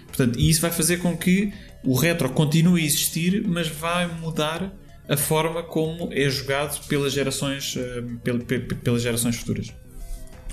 Portanto, 0.07 0.39
isso 0.39 0.61
vai 0.61 0.71
fazer 0.71 0.97
com 0.97 1.15
que 1.15 1.53
o 1.83 1.95
retro 1.95 2.29
continue 2.29 2.81
a 2.81 2.85
existir, 2.85 3.43
mas 3.47 3.67
vai 3.67 4.07
mudar 4.07 4.73
a 5.07 5.15
forma 5.15 5.63
como 5.63 6.09
é 6.11 6.29
jogado 6.29 6.85
pelas 6.87 7.13
gerações, 7.13 7.75
eh, 7.77 8.03
pelas 8.83 9.01
gerações 9.01 9.37
futuras. 9.37 9.73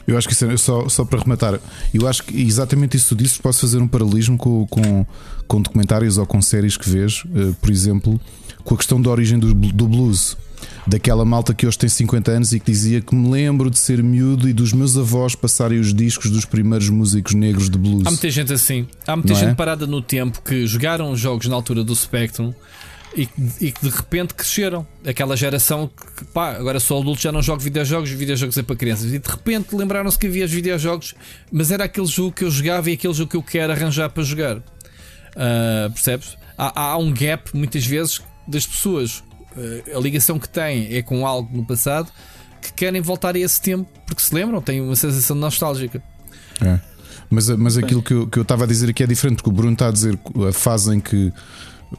Eu 0.06 0.16
acho 0.16 0.28
que 0.28 0.34
isso 0.34 0.44
é 0.46 0.56
só, 0.56 0.88
só 0.88 1.04
para 1.04 1.18
rematar. 1.18 1.60
Eu 1.92 2.06
acho 2.06 2.22
que 2.22 2.40
exatamente 2.40 2.96
isso 2.96 3.14
disse, 3.16 3.40
posso 3.40 3.62
fazer 3.62 3.78
um 3.78 3.88
paralelismo 3.88 4.38
com, 4.38 4.66
com, 4.66 5.04
com 5.46 5.60
documentários 5.60 6.18
ou 6.18 6.26
com 6.26 6.40
séries 6.42 6.76
que 6.76 6.88
vês, 6.88 7.24
eh, 7.34 7.52
por 7.60 7.70
exemplo, 7.70 8.20
com 8.64 8.74
a 8.74 8.76
questão 8.76 9.00
da 9.00 9.10
origem 9.10 9.38
do, 9.38 9.54
do 9.54 9.88
blues 9.88 10.36
daquela 10.86 11.24
malta 11.24 11.52
que 11.52 11.66
hoje 11.66 11.78
tem 11.78 11.88
50 11.88 12.30
anos 12.30 12.52
e 12.52 12.60
que 12.60 12.70
dizia 12.70 13.00
que 13.00 13.14
me 13.14 13.28
lembro 13.28 13.70
de 13.70 13.78
ser 13.78 14.02
miúdo 14.02 14.48
e 14.48 14.52
dos 14.52 14.72
meus 14.72 14.96
avós 14.96 15.34
passarem 15.34 15.78
os 15.78 15.92
discos 15.92 16.30
dos 16.30 16.44
primeiros 16.44 16.88
músicos 16.88 17.34
negros 17.34 17.68
de 17.68 17.76
blues. 17.76 18.06
Há 18.06 18.10
muita 18.10 18.30
gente 18.30 18.52
assim. 18.52 18.86
Há 19.06 19.16
muita 19.16 19.32
Não 19.32 19.40
gente 19.40 19.50
é? 19.50 19.54
parada 19.54 19.86
no 19.86 20.00
tempo 20.00 20.40
que 20.42 20.66
jogaram 20.66 21.16
jogos 21.16 21.46
na 21.48 21.54
altura 21.54 21.82
do 21.82 21.94
Spectrum 21.94 22.52
e, 23.16 23.28
e 23.60 23.72
que 23.72 23.82
de 23.82 23.88
repente 23.88 24.34
cresceram. 24.34 24.86
Aquela 25.04 25.36
geração 25.36 25.88
que, 26.16 26.24
pá, 26.26 26.52
agora 26.52 26.78
sou 26.78 27.00
adulto, 27.00 27.22
já 27.22 27.32
não 27.32 27.42
jogo 27.42 27.60
videojogos, 27.60 28.10
videojogos 28.10 28.56
é 28.56 28.62
para 28.62 28.76
crianças. 28.76 29.12
E 29.12 29.18
de 29.18 29.28
repente 29.28 29.74
lembraram-se 29.74 30.18
que 30.18 30.26
havia 30.26 30.44
os 30.44 30.52
videojogos, 30.52 31.14
mas 31.50 31.70
era 31.70 31.84
aquele 31.84 32.06
jogo 32.06 32.32
que 32.32 32.44
eu 32.44 32.50
jogava 32.50 32.90
e 32.90 32.94
aquele 32.94 33.14
jogo 33.14 33.30
que 33.30 33.36
eu 33.36 33.42
quero 33.42 33.72
arranjar 33.72 34.10
para 34.10 34.22
jogar. 34.22 34.62
Uh, 35.36 35.90
percebes? 35.92 36.36
Há, 36.56 36.80
há 36.80 36.96
um 36.96 37.12
gap, 37.12 37.54
muitas 37.54 37.84
vezes, 37.86 38.22
das 38.48 38.66
pessoas 38.66 39.22
eh, 39.56 39.94
a 39.94 39.98
ligação 39.98 40.38
que 40.38 40.48
têm 40.48 40.94
é 40.94 41.02
com 41.02 41.26
algo 41.26 41.56
no 41.56 41.64
passado 41.64 42.10
que 42.60 42.72
querem 42.72 43.00
voltar 43.00 43.34
a 43.34 43.38
esse 43.38 43.60
tempo 43.60 43.88
porque 44.06 44.22
se 44.22 44.34
lembram, 44.34 44.60
têm 44.60 44.80
uma 44.80 44.96
sensação 44.96 45.34
nostálgica. 45.36 46.02
É. 46.60 46.78
Mas, 47.30 47.48
mas 47.48 47.76
aquilo 47.76 48.02
que 48.02 48.12
eu, 48.12 48.26
que 48.26 48.38
eu 48.38 48.42
estava 48.42 48.64
a 48.64 48.66
dizer 48.66 48.88
aqui 48.88 49.02
é 49.02 49.06
diferente, 49.06 49.36
porque 49.36 49.48
o 49.48 49.52
Bruno 49.52 49.72
está 49.72 49.88
a 49.88 49.90
dizer 49.90 50.18
a 50.48 50.52
fase 50.52 50.94
em 50.94 51.00
que 51.00 51.32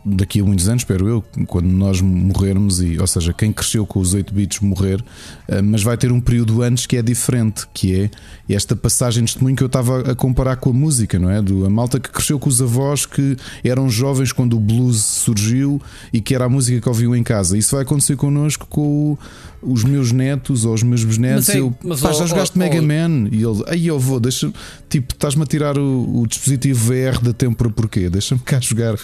daqui 0.06 0.42
a 0.42 0.44
muitos 0.44 0.68
anos, 0.68 0.82
espero 0.82 1.08
eu, 1.08 1.24
quando 1.48 1.68
nós 1.68 2.02
morrermos, 2.02 2.82
e, 2.82 3.00
ou 3.00 3.08
seja, 3.08 3.34
quem 3.34 3.52
cresceu 3.52 3.86
com 3.86 4.00
os 4.00 4.14
8 4.14 4.34
bits 4.34 4.60
morrer, 4.60 5.04
eh, 5.48 5.62
mas 5.62 5.82
vai 5.82 5.98
ter 5.98 6.12
um 6.12 6.20
período 6.20 6.62
antes 6.62 6.86
que 6.86 6.98
é 6.98 7.02
diferente, 7.02 7.66
que 7.74 7.96
é 7.96 8.10
esta 8.54 8.76
passagem 8.76 9.24
de 9.24 9.32
testemunho 9.32 9.56
que 9.56 9.64
eu 9.64 9.68
estava 9.68 10.12
a 10.12 10.16
comparar 10.16 10.58
com 10.58 10.70
a 10.70 10.74
música, 10.74 11.18
não 11.18 11.30
é? 11.30 11.42
Do, 11.42 11.66
a 11.66 11.70
malta 11.70 12.00
que 12.00 12.10
cresceu 12.10 12.38
com 12.40 12.50
os 12.50 12.62
avós 12.62 13.06
que 13.06 13.38
eram 13.64 13.90
jovens 13.90 14.32
quando 14.32 14.58
o 14.58 14.60
blues 14.60 15.04
surgiu 15.04 15.82
e 16.12 16.22
que 16.22 16.36
era 16.36 16.46
a 16.46 16.50
música 16.50 16.82
que 16.82 16.90
ouviam 16.90 17.16
em 17.16 17.24
casa. 17.24 17.58
Isso 17.58 17.76
vai 17.76 17.84
acontecer 17.84 18.16
connosco 18.16 18.68
com 18.68 19.18
os 19.62 19.84
meus 19.84 20.12
netos 20.12 20.66
ou 20.66 20.74
os 20.74 20.84
meus 20.84 21.04
bisnetos. 21.04 21.48
Mas, 21.48 21.56
é, 21.56 21.60
eu, 21.60 21.76
mas 21.84 22.02
pá, 22.02 22.12
já 22.12 22.26
jogaste 22.26 22.58
Mega 22.58 22.82
Man? 22.82 23.28
E 23.32 23.44
ele, 23.44 23.64
aí 23.68 23.88
eu 23.88 24.00
vou, 24.00 24.20
deixa 24.20 24.52
tipo, 24.90 25.14
estás-me 25.14 25.44
a 25.44 25.46
tirar 25.46 25.78
o, 25.78 26.22
o 26.22 26.28
dispositivo 26.28 26.94
VR 26.94 27.20
da 27.22 27.34
Tempora 27.34 27.70
porquê? 27.70 28.10
Deixa-me 28.10 28.42
cá 28.42 28.60
jogar 28.60 28.96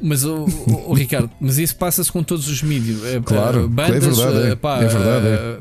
mas 0.00 0.24
o, 0.24 0.44
o, 0.44 0.90
o, 0.90 0.94
Ricardo, 0.94 1.30
mas 1.40 1.58
isso 1.58 1.76
passa-se 1.76 2.10
com 2.10 2.22
todos 2.22 2.48
os 2.48 2.62
mídios. 2.62 3.04
É, 3.04 3.20
claro, 3.20 3.68
bandas, 3.68 3.96
é 3.96 4.00
verdade. 4.00 4.50
É, 4.50 4.56
pá, 4.56 4.82
é 4.82 4.86
verdade 4.86 5.26
é. 5.26 5.58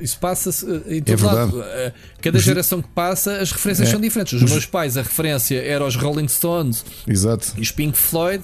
Isso 0.00 0.18
passa-se 0.18 0.64
em 0.88 1.02
todo 1.02 1.22
é 1.22 1.26
lado. 1.26 1.64
Cada 2.20 2.38
geração 2.38 2.82
que 2.82 2.88
passa, 2.88 3.38
as 3.38 3.52
referências 3.52 3.88
é. 3.88 3.90
são 3.90 4.00
diferentes. 4.00 4.34
Os, 4.34 4.42
os 4.42 4.50
meus 4.50 4.66
pais, 4.66 4.96
a 4.96 5.02
referência 5.02 5.60
era 5.62 5.84
os 5.84 5.96
Rolling 5.96 6.28
Stones 6.28 6.84
Exato. 7.06 7.52
e 7.56 7.60
os 7.60 7.70
Pink 7.70 7.96
Floyd. 7.96 8.42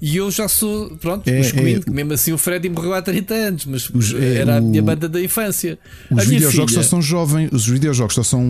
E 0.00 0.16
eu 0.16 0.30
já 0.30 0.46
sou, 0.46 0.90
pronto, 0.96 1.26
é, 1.28 1.40
excluído. 1.40 1.84
É, 1.88 1.90
mesmo 1.90 2.12
assim, 2.12 2.32
o 2.32 2.38
Freddy 2.38 2.68
morreu 2.68 2.94
há 2.94 3.02
30 3.02 3.34
anos, 3.34 3.64
mas 3.66 3.90
os, 3.90 4.14
é, 4.14 4.36
era 4.36 4.58
a 4.58 4.60
minha 4.60 4.80
banda 4.80 5.08
da 5.08 5.20
infância. 5.20 5.76
Os 6.10 6.24
videojogos 6.24 6.72
filha, 6.72 6.82
só 6.84 6.88
são 6.88 7.02
jovens, 7.02 7.50
os 7.52 7.66
videojogos 7.66 8.14
só 8.14 8.22
são. 8.22 8.40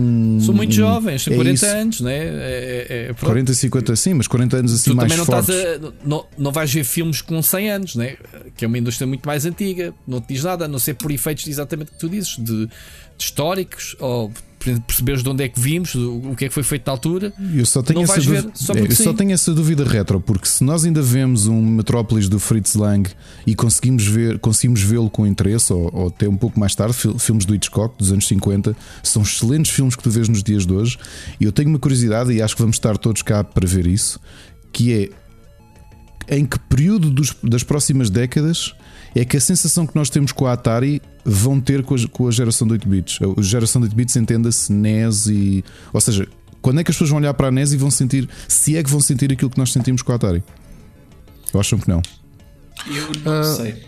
São 0.41 0.53
muito 0.53 0.73
jovens, 0.73 1.25
têm 1.25 1.35
40 1.35 1.65
é 1.65 1.81
anos, 1.81 2.01
né? 2.01 2.17
É, 2.17 3.07
é, 3.09 3.13
40, 3.13 3.53
50, 3.53 3.95
sim, 3.95 4.13
mas 4.13 4.27
40 4.27 4.57
anos 4.57 4.73
assim 4.73 4.91
tu 4.91 4.95
mais 4.95 5.11
também 5.11 5.17
não 5.17 5.25
fortes. 5.25 5.49
Estás 5.49 5.83
a, 5.83 6.07
não, 6.07 6.25
não 6.37 6.51
vais 6.51 6.71
ver 6.71 6.83
filmes 6.83 7.21
com 7.21 7.41
100 7.41 7.71
anos, 7.71 7.95
né? 7.95 8.17
Que 8.55 8.65
é 8.65 8.67
uma 8.67 8.77
indústria 8.77 9.07
muito 9.07 9.25
mais 9.25 9.45
antiga, 9.45 9.93
não 10.07 10.21
te 10.21 10.33
diz 10.33 10.43
nada, 10.43 10.65
a 10.65 10.67
não 10.67 10.77
ser 10.77 10.93
por 10.93 11.11
efeitos 11.11 11.47
exatamente 11.47 11.91
que 11.91 11.97
tu 11.97 12.07
dizes, 12.07 12.37
de, 12.37 12.67
de 12.67 12.69
históricos 13.17 13.95
ou 13.99 14.31
perceberes 14.59 15.23
de 15.23 15.29
onde 15.29 15.43
é 15.43 15.47
que 15.47 15.59
vimos, 15.59 15.95
o 15.95 16.35
que 16.35 16.45
é 16.45 16.47
que 16.49 16.53
foi 16.53 16.63
feito 16.63 16.85
na 16.85 16.91
altura. 16.91 17.33
Eu 17.53 17.65
só 17.65 17.81
tenho, 17.81 18.01
essa, 18.01 18.19
ver, 18.19 18.49
só 18.53 18.73
é, 18.73 18.81
eu 18.81 18.91
só 18.91 19.13
tenho 19.13 19.31
essa 19.31 19.53
dúvida 19.53 19.85
retro, 19.85 20.19
porque 20.19 20.47
se 20.47 20.63
nós 20.63 20.83
ainda 20.83 21.01
vemos 21.01 21.47
um 21.47 21.61
Metrópolis 21.61 22.27
do 22.27 22.39
Fritz 22.39 22.75
Lang 22.75 23.09
e 23.47 23.55
conseguimos 23.55 24.05
ver, 24.05 24.37
conseguimos 24.39 24.81
vê-lo 24.81 25.09
com 25.09 25.25
interesse, 25.25 25.71
ou, 25.71 25.89
ou, 25.93 26.07
até 26.07 26.27
um 26.27 26.35
pouco 26.35 26.59
mais 26.59 26.75
tarde, 26.75 26.95
filmes 27.17 27.45
do 27.45 27.55
Hitchcock 27.55 27.97
dos 27.97 28.11
anos 28.11 28.27
50, 28.27 28.75
são 29.01 29.21
excelentes 29.21 29.71
filmes 29.71 29.95
que 29.95 30.03
tu 30.03 30.09
vês 30.09 30.27
nos 30.27 30.43
dias 30.43 30.65
de 30.65 30.73
hoje. 30.73 30.97
E 31.39 31.45
eu 31.45 31.51
tenho 31.51 31.69
uma 31.69 31.79
curiosidade, 31.79 32.33
e 32.33 32.41
acho 32.41 32.55
que 32.55 32.61
vamos 32.61 32.75
estar 32.75 32.97
todos 32.97 33.21
cá 33.21 33.43
para 33.43 33.67
ver 33.67 33.87
isso, 33.87 34.19
que 34.73 34.93
é 34.93 35.09
em 36.29 36.45
que 36.45 36.59
período 36.59 37.09
dos, 37.09 37.35
das 37.41 37.63
próximas 37.63 38.09
décadas 38.09 38.75
é 39.15 39.25
que 39.25 39.35
a 39.35 39.41
sensação 39.41 39.87
que 39.87 39.95
nós 39.95 40.09
temos 40.09 40.31
com 40.31 40.45
a 40.45 40.53
Atari 40.53 41.01
vão 41.29 41.61
ter 41.61 41.83
com 41.83 41.95
a, 41.95 41.97
com 42.11 42.27
a 42.27 42.31
geração 42.31 42.67
de 42.67 42.73
8 42.73 42.89
bits. 42.89 43.19
A 43.37 43.41
geração 43.41 43.79
de 43.81 43.87
8 43.87 43.95
bits 43.95 44.15
entenda-se 44.15 44.71
NES 44.71 45.27
e. 45.27 45.63
Ou 45.93 46.01
seja, 46.01 46.27
quando 46.61 46.79
é 46.79 46.83
que 46.83 46.91
as 46.91 46.95
pessoas 46.95 47.11
vão 47.11 47.19
olhar 47.19 47.33
para 47.33 47.47
a 47.47 47.51
NES 47.51 47.71
e 47.71 47.77
vão 47.77 47.91
sentir, 47.91 48.27
se 48.47 48.75
é 48.75 48.83
que 48.83 48.89
vão 48.89 48.99
sentir 48.99 49.31
aquilo 49.31 49.49
que 49.49 49.57
nós 49.57 49.71
sentimos 49.71 50.01
com 50.01 50.11
a 50.11 50.15
Atari? 50.15 50.43
Ou 51.53 51.59
acham 51.59 51.79
que 51.79 51.87
não? 51.87 52.01
Eu 52.87 53.07
não 53.23 53.41
uh, 53.41 53.55
sei. 53.55 53.83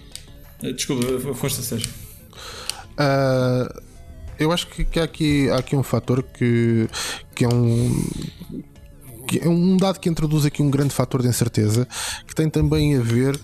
Desculpa, 0.73 1.33
força, 1.33 1.61
Sérgio. 1.61 1.89
Uh, 2.91 3.81
eu 4.37 4.51
acho 4.51 4.67
que, 4.67 4.83
que, 4.83 4.99
há, 4.99 5.03
aqui, 5.03 5.49
há 5.49 5.57
aqui 5.57 5.75
um 5.75 5.83
fator 5.83 6.23
que, 6.23 6.87
que 7.35 7.45
é 7.45 7.47
um. 7.47 8.09
Que 9.27 9.39
é 9.39 9.47
um 9.47 9.77
dado 9.77 9.99
que 9.99 10.09
introduz 10.09 10.45
aqui 10.45 10.61
um 10.61 10.69
grande 10.69 10.93
fator 10.93 11.21
de 11.21 11.27
incerteza 11.27 11.87
que 12.27 12.35
tem 12.35 12.49
também 12.49 12.97
a 12.97 13.01
ver 13.01 13.39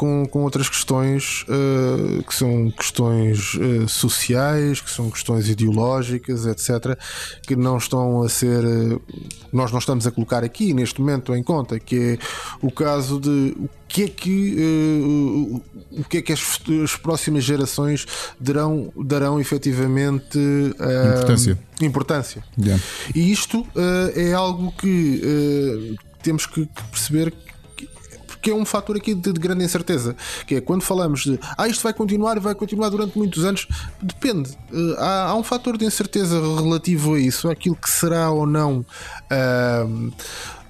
com, 0.00 0.24
com 0.24 0.44
outras 0.44 0.66
questões 0.66 1.42
uh, 1.42 2.22
que 2.22 2.34
são 2.34 2.70
questões 2.70 3.52
uh, 3.52 3.86
sociais, 3.86 4.80
que 4.80 4.88
são 4.88 5.10
questões 5.10 5.46
ideológicas, 5.46 6.46
etc., 6.46 6.98
que 7.42 7.54
não 7.54 7.76
estão 7.76 8.22
a 8.22 8.28
ser. 8.30 8.64
Uh, 8.64 9.02
nós 9.52 9.70
não 9.70 9.78
estamos 9.78 10.06
a 10.06 10.10
colocar 10.10 10.42
aqui 10.42 10.72
neste 10.72 11.02
momento 11.02 11.34
em 11.36 11.42
conta, 11.42 11.78
que 11.78 12.18
é 12.18 12.18
o 12.62 12.70
caso 12.70 13.20
de 13.20 13.54
o 13.58 13.68
que 13.86 14.04
é 14.04 14.08
que, 14.08 14.56
o 15.90 16.04
que, 16.04 16.16
é 16.16 16.22
que 16.22 16.32
as, 16.32 16.60
as, 16.82 16.96
próximas 16.96 17.44
gerações 17.44 18.06
darão, 18.40 18.90
darão 18.96 19.38
efetivamente 19.38 20.38
importância. 20.38 21.58
importância. 21.82 22.44
Yeah. 22.58 22.82
E 23.14 23.32
isto 23.32 23.66
é 24.14 24.32
algo 24.32 24.72
que 24.78 25.98
temos 26.22 26.46
que 26.46 26.66
perceber 26.90 27.34
que 28.40 28.50
é 28.50 28.54
um 28.54 28.64
fator 28.64 28.96
aqui 28.96 29.14
de, 29.14 29.32
de, 29.32 29.40
grande 29.40 29.64
incerteza. 29.64 30.16
Que 30.46 30.56
é 30.56 30.60
quando 30.60 30.82
falamos 30.82 31.22
de 31.22 31.38
ah, 31.56 31.68
isto 31.68 31.82
vai 31.82 31.92
continuar 31.92 32.36
e 32.36 32.40
vai 32.40 32.54
continuar 32.54 32.88
durante 32.88 33.16
muitos 33.16 33.44
anos, 33.44 33.66
depende. 34.00 34.50
Uh, 34.72 34.94
há, 34.98 35.28
há, 35.28 35.34
um 35.34 35.42
fator 35.42 35.76
de 35.76 35.84
incerteza 35.84 36.40
relativo 36.40 37.14
a 37.14 37.20
isso, 37.20 37.50
aquilo 37.50 37.76
que 37.76 37.90
será 37.90 38.30
ou 38.30 38.46
não. 38.46 38.84
Uh, 39.30 40.12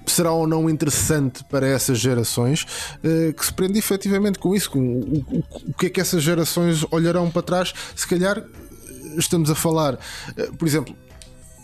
será 0.06 0.32
ou 0.32 0.46
não 0.46 0.68
interessante 0.68 1.44
para 1.44 1.68
essas 1.68 1.98
gerações, 1.98 2.66
uh, 3.04 3.32
que 3.32 3.44
se 3.44 3.52
prende 3.52 3.78
efetivamente 3.78 4.38
com 4.38 4.54
isso, 4.54 4.70
com 4.70 5.00
o, 5.00 5.74
que 5.78 5.86
é 5.86 5.90
que 5.90 6.00
essas 6.00 6.22
gerações 6.22 6.84
olharão 6.90 7.30
para 7.30 7.42
trás. 7.42 7.72
Se 7.94 8.06
calhar 8.06 8.42
estamos 9.16 9.50
a 9.50 9.54
falar, 9.54 9.98
por 10.58 10.66
exemplo, 10.66 10.94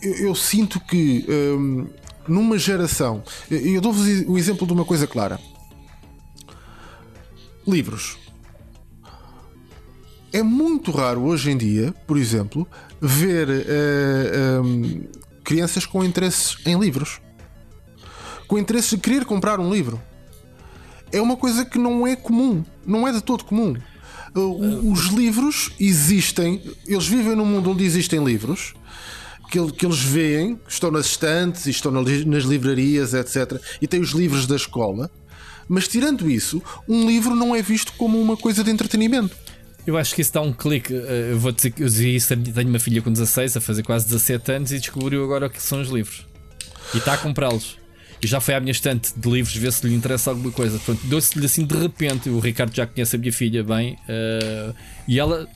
eu, 0.01 0.35
sinto 0.35 0.79
que 0.79 1.25
um, 1.29 1.87
numa 2.27 2.57
geração, 2.57 3.23
eu 3.49 3.81
dou-vos 3.81 4.05
o 4.27 4.37
exemplo 4.37 4.67
de 4.67 4.73
uma 4.73 4.85
coisa 4.85 5.07
clara: 5.07 5.39
livros. 7.67 8.17
É 10.31 10.43
muito 10.43 10.91
raro 10.91 11.23
hoje 11.23 11.51
em 11.51 11.57
dia, 11.57 11.93
por 12.05 12.17
exemplo, 12.17 12.67
ver 13.01 13.47
uh, 13.49 14.61
um, 14.61 15.07
crianças 15.43 15.85
com 15.85 16.03
interesses 16.03 16.57
em 16.65 16.77
livros, 16.77 17.21
com 18.47 18.57
interesses 18.57 18.91
de 18.91 18.97
querer 18.97 19.25
comprar 19.25 19.59
um 19.59 19.73
livro. 19.73 20.01
É 21.11 21.21
uma 21.21 21.37
coisa 21.37 21.63
que 21.63 21.77
não 21.77 22.05
é 22.05 22.15
comum, 22.15 22.63
não 22.85 23.07
é 23.07 23.11
de 23.11 23.21
todo 23.21 23.45
comum. 23.45 23.75
Uh, 24.35 24.91
os 24.91 25.05
livros 25.07 25.71
existem, 25.79 26.61
eles 26.85 27.07
vivem 27.07 27.35
num 27.35 27.45
mundo 27.45 27.71
onde 27.71 27.83
existem 27.83 28.23
livros 28.23 28.73
que, 29.49 29.71
que 29.71 29.85
eles 29.85 29.99
veem, 29.99 30.59
estão 30.67 30.91
nas 30.91 31.05
estantes 31.05 31.65
e 31.65 31.71
estão 31.71 31.91
nas 31.91 32.43
livrarias, 32.43 33.13
etc. 33.13 33.61
E 33.81 33.87
têm 33.87 34.01
os 34.01 34.11
livros 34.11 34.45
da 34.45 34.55
escola. 34.55 35.09
Mas 35.67 35.87
tirando 35.87 36.29
isso, 36.29 36.61
um 36.87 37.07
livro 37.07 37.35
não 37.35 37.55
é 37.55 37.61
visto 37.61 37.93
como 37.93 38.19
uma 38.21 38.37
coisa 38.37 38.63
de 38.63 38.71
entretenimento. 38.71 39.35
Eu 39.85 39.97
acho 39.97 40.13
que 40.13 40.21
isso 40.21 40.33
dá 40.33 40.41
um 40.41 40.51
clique. 40.51 40.93
Eh, 40.93 41.29
eu 41.31 41.39
vou 41.39 41.51
dizer 41.51 41.71
que 41.71 41.81
eu 41.81 41.87
isso. 41.87 42.35
Tenho 42.35 42.69
uma 42.69 42.79
filha 42.79 43.01
com 43.01 43.11
16, 43.11 43.55
a 43.57 43.61
fazer 43.61 43.83
quase 43.83 44.05
17 44.05 44.51
anos, 44.51 44.71
e 44.73 44.79
descobriu 44.79 45.23
agora 45.23 45.47
o 45.47 45.49
que 45.49 45.61
são 45.61 45.81
os 45.81 45.89
livros. 45.89 46.25
E 46.93 46.97
está 46.97 47.13
a 47.13 47.17
comprá-los. 47.17 47.77
E 48.21 48.27
já 48.27 48.41
foi 48.41 48.55
à 48.55 48.59
minha 48.59 48.71
estante 48.71 49.13
de 49.15 49.29
livros 49.29 49.55
ver 49.55 49.71
se 49.71 49.87
lhe 49.87 49.95
interessa 49.95 50.31
alguma 50.31 50.51
coisa. 50.51 50.77
Portanto, 50.79 51.07
deu-se-lhe 51.07 51.45
assim 51.45 51.65
de 51.65 51.77
repente. 51.77 52.29
O 52.29 52.39
Ricardo 52.39 52.75
já 52.75 52.85
conhece 52.85 53.15
a 53.15 53.19
minha 53.19 53.31
filha 53.31 53.63
bem. 53.63 53.93
Uh, 53.93 54.75
e 55.07 55.19
ela 55.19 55.47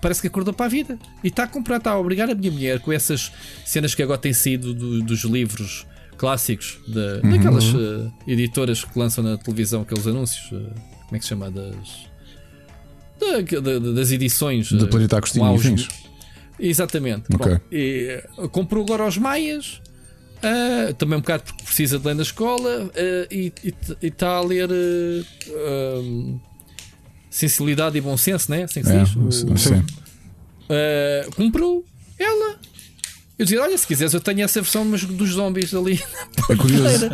parece 0.00 0.20
que 0.20 0.28
acordou 0.28 0.54
para 0.54 0.66
a 0.66 0.68
vida. 0.68 0.98
E 1.22 1.28
está 1.28 1.44
a 1.44 1.46
comprar, 1.46 1.76
está 1.76 1.90
a 1.90 1.98
obrigar 1.98 2.30
a 2.30 2.34
minha 2.34 2.50
mulher 2.50 2.80
com 2.80 2.90
essas 2.90 3.32
cenas 3.66 3.94
que 3.94 4.02
agora 4.02 4.18
têm 4.18 4.32
saído 4.32 4.72
do, 4.72 5.02
dos 5.02 5.24
livros 5.24 5.86
clássicos 6.22 6.78
de, 6.86 7.20
uhum. 7.24 7.32
daquelas 7.32 7.64
uh, 7.74 8.12
editoras 8.28 8.84
que 8.84 8.96
lançam 8.96 9.24
na 9.24 9.36
televisão 9.36 9.82
aqueles 9.82 10.06
anúncios. 10.06 10.52
Uh, 10.52 10.72
como 11.06 11.16
é 11.16 11.18
que 11.18 11.24
se 11.24 11.30
chama? 11.30 11.50
Das, 11.50 11.74
da, 13.18 13.60
da, 13.60 13.78
das 13.92 14.12
edições. 14.12 14.70
Do 14.70 14.84
uh, 14.84 14.88
Planeta 14.88 15.16
Agostinho 15.16 15.44
aos... 15.44 15.88
Exatamente. 16.60 17.24
Okay. 17.34 17.58
E, 17.72 18.22
comprou 18.52 18.84
agora 18.84 19.04
os 19.04 19.18
Maias. 19.18 19.82
Uh, 20.38 20.94
também 20.94 21.18
um 21.18 21.20
bocado 21.20 21.42
porque 21.42 21.64
precisa 21.64 21.98
de 21.98 22.06
ler 22.06 22.14
na 22.14 22.22
escola 22.22 22.88
e 23.28 23.52
está 24.00 24.36
a 24.36 24.42
ler 24.42 24.70
uh, 24.70 26.40
sensibilidade 27.30 27.98
e 27.98 28.00
bom 28.00 28.16
senso, 28.16 28.48
né? 28.48 28.62
Assim 28.62 28.80
que 28.80 28.86
se 28.86 28.94
é, 28.94 29.02
diz. 29.02 29.60
Sim. 29.60 29.84
Comprou 31.34 31.84
ela. 32.16 32.60
Eu 33.42 33.44
dizia: 33.44 33.60
Olha, 33.60 33.76
se 33.76 33.84
quiseres, 33.84 34.14
eu 34.14 34.20
tenho 34.20 34.42
essa 34.42 34.62
versão 34.62 34.84
mas 34.84 35.04
dos 35.04 35.30
zombies 35.30 35.74
ali. 35.74 36.00
É 36.48 36.54
curioso. 36.54 37.10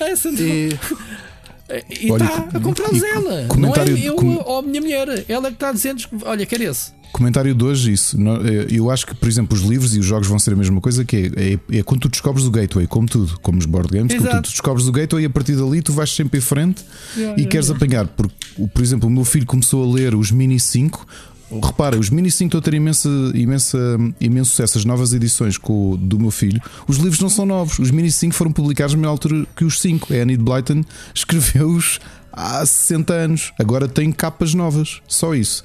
Essa 0.00 0.28
E 0.28 0.76
está 2.00 2.48
a 2.52 2.60
comprá-los 2.60 3.02
ela. 3.02 3.46
Comentário, 3.46 3.92
não 3.92 4.02
é 4.02 4.08
eu 4.08 4.14
com... 4.16 4.42
ou 4.44 4.58
a 4.58 4.62
minha 4.62 4.80
mulher. 4.80 5.24
Ela 5.28 5.48
que 5.48 5.54
está 5.54 5.70
dizendo: 5.70 6.02
Olha, 6.24 6.44
quer 6.44 6.60
esse. 6.62 6.92
Comentário 7.12 7.54
de 7.54 7.64
hoje, 7.64 7.92
isso. 7.92 8.16
Eh, 8.18 8.66
eu 8.70 8.90
acho 8.90 9.06
que, 9.06 9.14
por 9.14 9.28
exemplo, 9.28 9.56
os 9.56 9.62
livros 9.62 9.94
e 9.94 10.00
os 10.00 10.04
jogos 10.04 10.26
vão 10.26 10.38
ser 10.38 10.52
a 10.52 10.56
mesma 10.56 10.80
coisa, 10.80 11.04
que 11.04 11.16
é, 11.16 11.76
é, 11.76 11.78
é 11.78 11.82
quando 11.82 12.00
tu 12.00 12.08
descobres 12.08 12.44
o 12.44 12.50
gateway, 12.50 12.86
como 12.86 13.08
tudo, 13.08 13.38
como 13.40 13.58
os 13.58 13.64
board 13.64 13.88
games, 13.88 14.12
Exato. 14.12 14.30
quando 14.30 14.44
tu 14.44 14.50
descobres 14.50 14.86
o 14.86 14.92
gateway, 14.92 15.24
a 15.24 15.30
partir 15.30 15.54
dali 15.54 15.80
tu 15.80 15.92
vais 15.92 16.10
sempre 16.10 16.38
em 16.38 16.42
frente 16.42 16.82
yeah, 17.16 17.34
e 17.34 17.40
yeah, 17.40 17.50
queres 17.50 17.68
yeah. 17.68 17.76
apanhar. 17.76 18.06
Por, 18.08 18.28
por 18.28 18.82
exemplo, 18.82 19.08
o 19.08 19.12
meu 19.12 19.24
filho 19.24 19.46
começou 19.46 19.90
a 19.90 19.94
ler 19.94 20.14
os 20.14 20.30
Mini 20.30 20.58
5. 20.58 21.06
Repara, 21.50 21.98
os 21.98 22.10
Mini 22.10 22.30
5 22.30 22.48
estão 22.48 22.58
a 22.58 22.62
ter 22.62 22.74
imensa, 22.74 23.08
imensa, 23.34 23.78
imenso 24.20 24.50
sucesso. 24.50 24.78
As 24.78 24.84
novas 24.84 25.12
edições 25.12 25.56
com, 25.56 25.96
do 25.96 26.18
meu 26.18 26.30
filho, 26.30 26.60
os 26.86 26.98
livros 26.98 27.20
não 27.20 27.28
são 27.28 27.46
novos. 27.46 27.78
Os 27.78 27.90
Mini 27.90 28.10
5 28.10 28.34
foram 28.34 28.52
publicados 28.52 28.94
na 28.94 29.00
mesma 29.00 29.12
altura 29.12 29.46
que 29.56 29.64
os 29.64 29.80
5. 29.80 30.12
A 30.12 30.16
Annie 30.16 30.36
Blyton 30.36 30.84
escreveu-os 31.14 32.00
há 32.32 32.64
60 32.64 33.12
anos. 33.14 33.52
Agora 33.58 33.88
tem 33.88 34.12
capas 34.12 34.52
novas, 34.52 35.00
só 35.08 35.34
isso. 35.34 35.62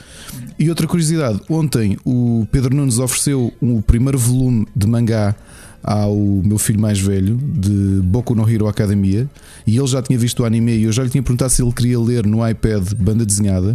E 0.57 0.69
outra 0.69 0.87
curiosidade: 0.87 1.41
ontem 1.49 1.97
o 2.05 2.47
Pedro 2.49 2.75
Nunes 2.75 2.99
ofereceu 2.99 3.53
o 3.61 3.81
primeiro 3.81 4.17
volume 4.17 4.65
de 4.73 4.87
mangá 4.87 5.35
ao 5.83 6.15
meu 6.15 6.57
filho 6.57 6.79
mais 6.79 6.97
velho 6.97 7.35
de 7.35 7.99
Boku 8.03 8.33
no 8.33 8.49
Hero 8.49 8.69
Academia 8.69 9.29
e 9.67 9.77
ele 9.77 9.87
já 9.87 10.01
tinha 10.01 10.17
visto 10.17 10.41
o 10.41 10.45
anime 10.45 10.71
e 10.77 10.83
eu 10.83 10.93
já 10.93 11.03
lhe 11.03 11.09
tinha 11.09 11.21
perguntado 11.21 11.51
se 11.51 11.61
ele 11.61 11.73
queria 11.73 11.99
ler 11.99 12.25
no 12.25 12.47
iPad 12.47 12.93
banda 12.93 13.25
desenhada 13.25 13.73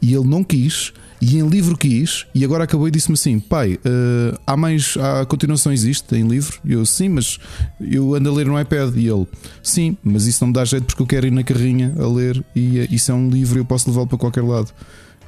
e 0.00 0.14
ele 0.14 0.24
não 0.24 0.44
quis 0.44 0.92
e 1.24 1.38
em 1.38 1.48
livro 1.48 1.78
quis, 1.78 2.26
e 2.34 2.44
agora 2.44 2.64
acabou 2.64 2.88
e 2.88 2.90
disse-me 2.90 3.14
assim: 3.14 3.38
pai, 3.38 3.74
uh, 3.74 4.36
há 4.44 4.56
mais. 4.56 4.96
Há 4.96 5.24
continuação 5.24 5.72
existe 5.72 6.16
em 6.16 6.26
livro? 6.26 6.58
E 6.64 6.72
eu, 6.72 6.84
sim, 6.84 7.08
mas 7.10 7.38
eu 7.80 8.16
ando 8.16 8.28
a 8.28 8.32
ler 8.32 8.44
no 8.44 8.60
iPad. 8.60 8.96
E 8.96 9.06
ele, 9.06 9.28
sim, 9.62 9.96
mas 10.02 10.26
isso 10.26 10.42
não 10.42 10.48
me 10.48 10.54
dá 10.54 10.64
jeito 10.64 10.84
porque 10.84 11.00
eu 11.00 11.06
quero 11.06 11.28
ir 11.28 11.30
na 11.30 11.44
carrinha 11.44 11.94
a 11.96 12.08
ler 12.08 12.44
e 12.56 12.80
uh, 12.80 12.88
isso 12.90 13.12
é 13.12 13.14
um 13.14 13.30
livro 13.30 13.56
e 13.56 13.60
eu 13.60 13.64
posso 13.64 13.88
levá-lo 13.88 14.08
para 14.08 14.18
qualquer 14.18 14.42
lado. 14.42 14.72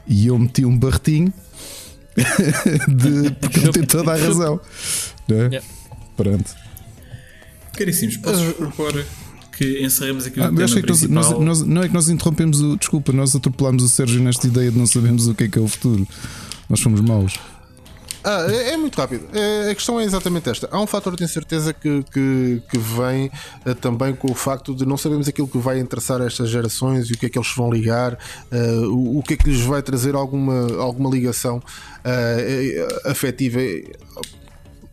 E 0.05 0.27
eu 0.27 0.37
meti 0.37 0.65
um 0.65 0.77
barretinho 0.77 1.33
de, 2.89 3.31
porque 3.41 3.61
ele 3.61 3.73
tem 3.73 3.85
toda 3.85 4.15
a 4.15 4.17
razão. 4.17 4.61
Não 5.29 5.37
é? 5.37 5.47
Yeah. 5.47 5.67
Pronto. 6.17 6.57
Caríssimos, 7.73 8.17
posso 8.17 8.53
propor 8.55 9.07
que 9.57 9.85
encerremos 9.85 10.27
aqui 10.27 10.41
o 10.41 10.45
ah, 10.45 10.49
tema 10.49 10.65
acho 10.65 10.81
que 10.81 10.87
nós, 10.89 11.03
nós, 11.03 11.39
nós, 11.39 11.63
Não 11.63 11.83
é 11.83 11.89
que 11.89 11.95
nós 11.95 12.09
interrompemos 12.09 12.61
o. 12.61 12.77
Desculpa, 12.77 13.13
nós 13.13 13.35
atropelamos 13.35 13.83
o 13.83 13.89
Sérgio 13.89 14.21
nesta 14.23 14.47
ideia 14.47 14.71
de 14.71 14.79
não 14.79 14.87
sabermos 14.87 15.27
o 15.27 15.35
que 15.35 15.45
é 15.45 15.49
que 15.49 15.59
é 15.59 15.63
o 15.63 15.69
futuro. 15.69 16.07
Nós 16.69 16.81
somos 16.81 17.01
maus. 17.01 17.39
Ah, 18.25 18.47
é, 18.49 18.71
é, 18.71 18.77
muito 18.79 18.97
rápido. 18.97 19.29
É, 19.35 19.71
a 19.71 19.75
questão 19.75 20.01
é 20.01 20.05
exatamente 20.05 20.49
esta. 20.49 20.67
Há 20.73 20.81
um 20.81 20.87
fator 20.87 21.15
de 21.15 21.23
incerteza 21.23 21.75
que, 21.75 22.03
que, 22.05 22.63
que 22.71 22.79
vem 22.79 23.31
uh, 23.67 23.75
também 23.75 24.15
com 24.15 24.33
o 24.33 24.35
facto 24.35 24.75
de 24.75 24.87
não 24.87 24.97
sabermos 24.97 25.29
aquilo 25.29 25.47
que 25.47 25.59
vai 25.59 25.79
interessar 25.79 26.23
a 26.23 26.25
estas 26.25 26.49
gerações 26.49 27.11
e 27.11 27.13
o 27.13 27.19
que 27.19 27.27
é 27.27 27.29
que 27.29 27.39
eles 27.39 27.53
vão 27.55 27.71
ligar, 27.71 28.15
uh, 28.15 28.89
o, 28.89 29.19
o, 29.19 29.23
que 29.23 29.35
é 29.35 29.37
que 29.37 29.51
lhes 29.51 29.61
vai 29.61 29.83
trazer 29.83 30.15
alguma, 30.15 30.75
alguma 30.81 31.11
ligação 31.11 31.59
uh, 31.59 33.11
afetiva 33.11 33.61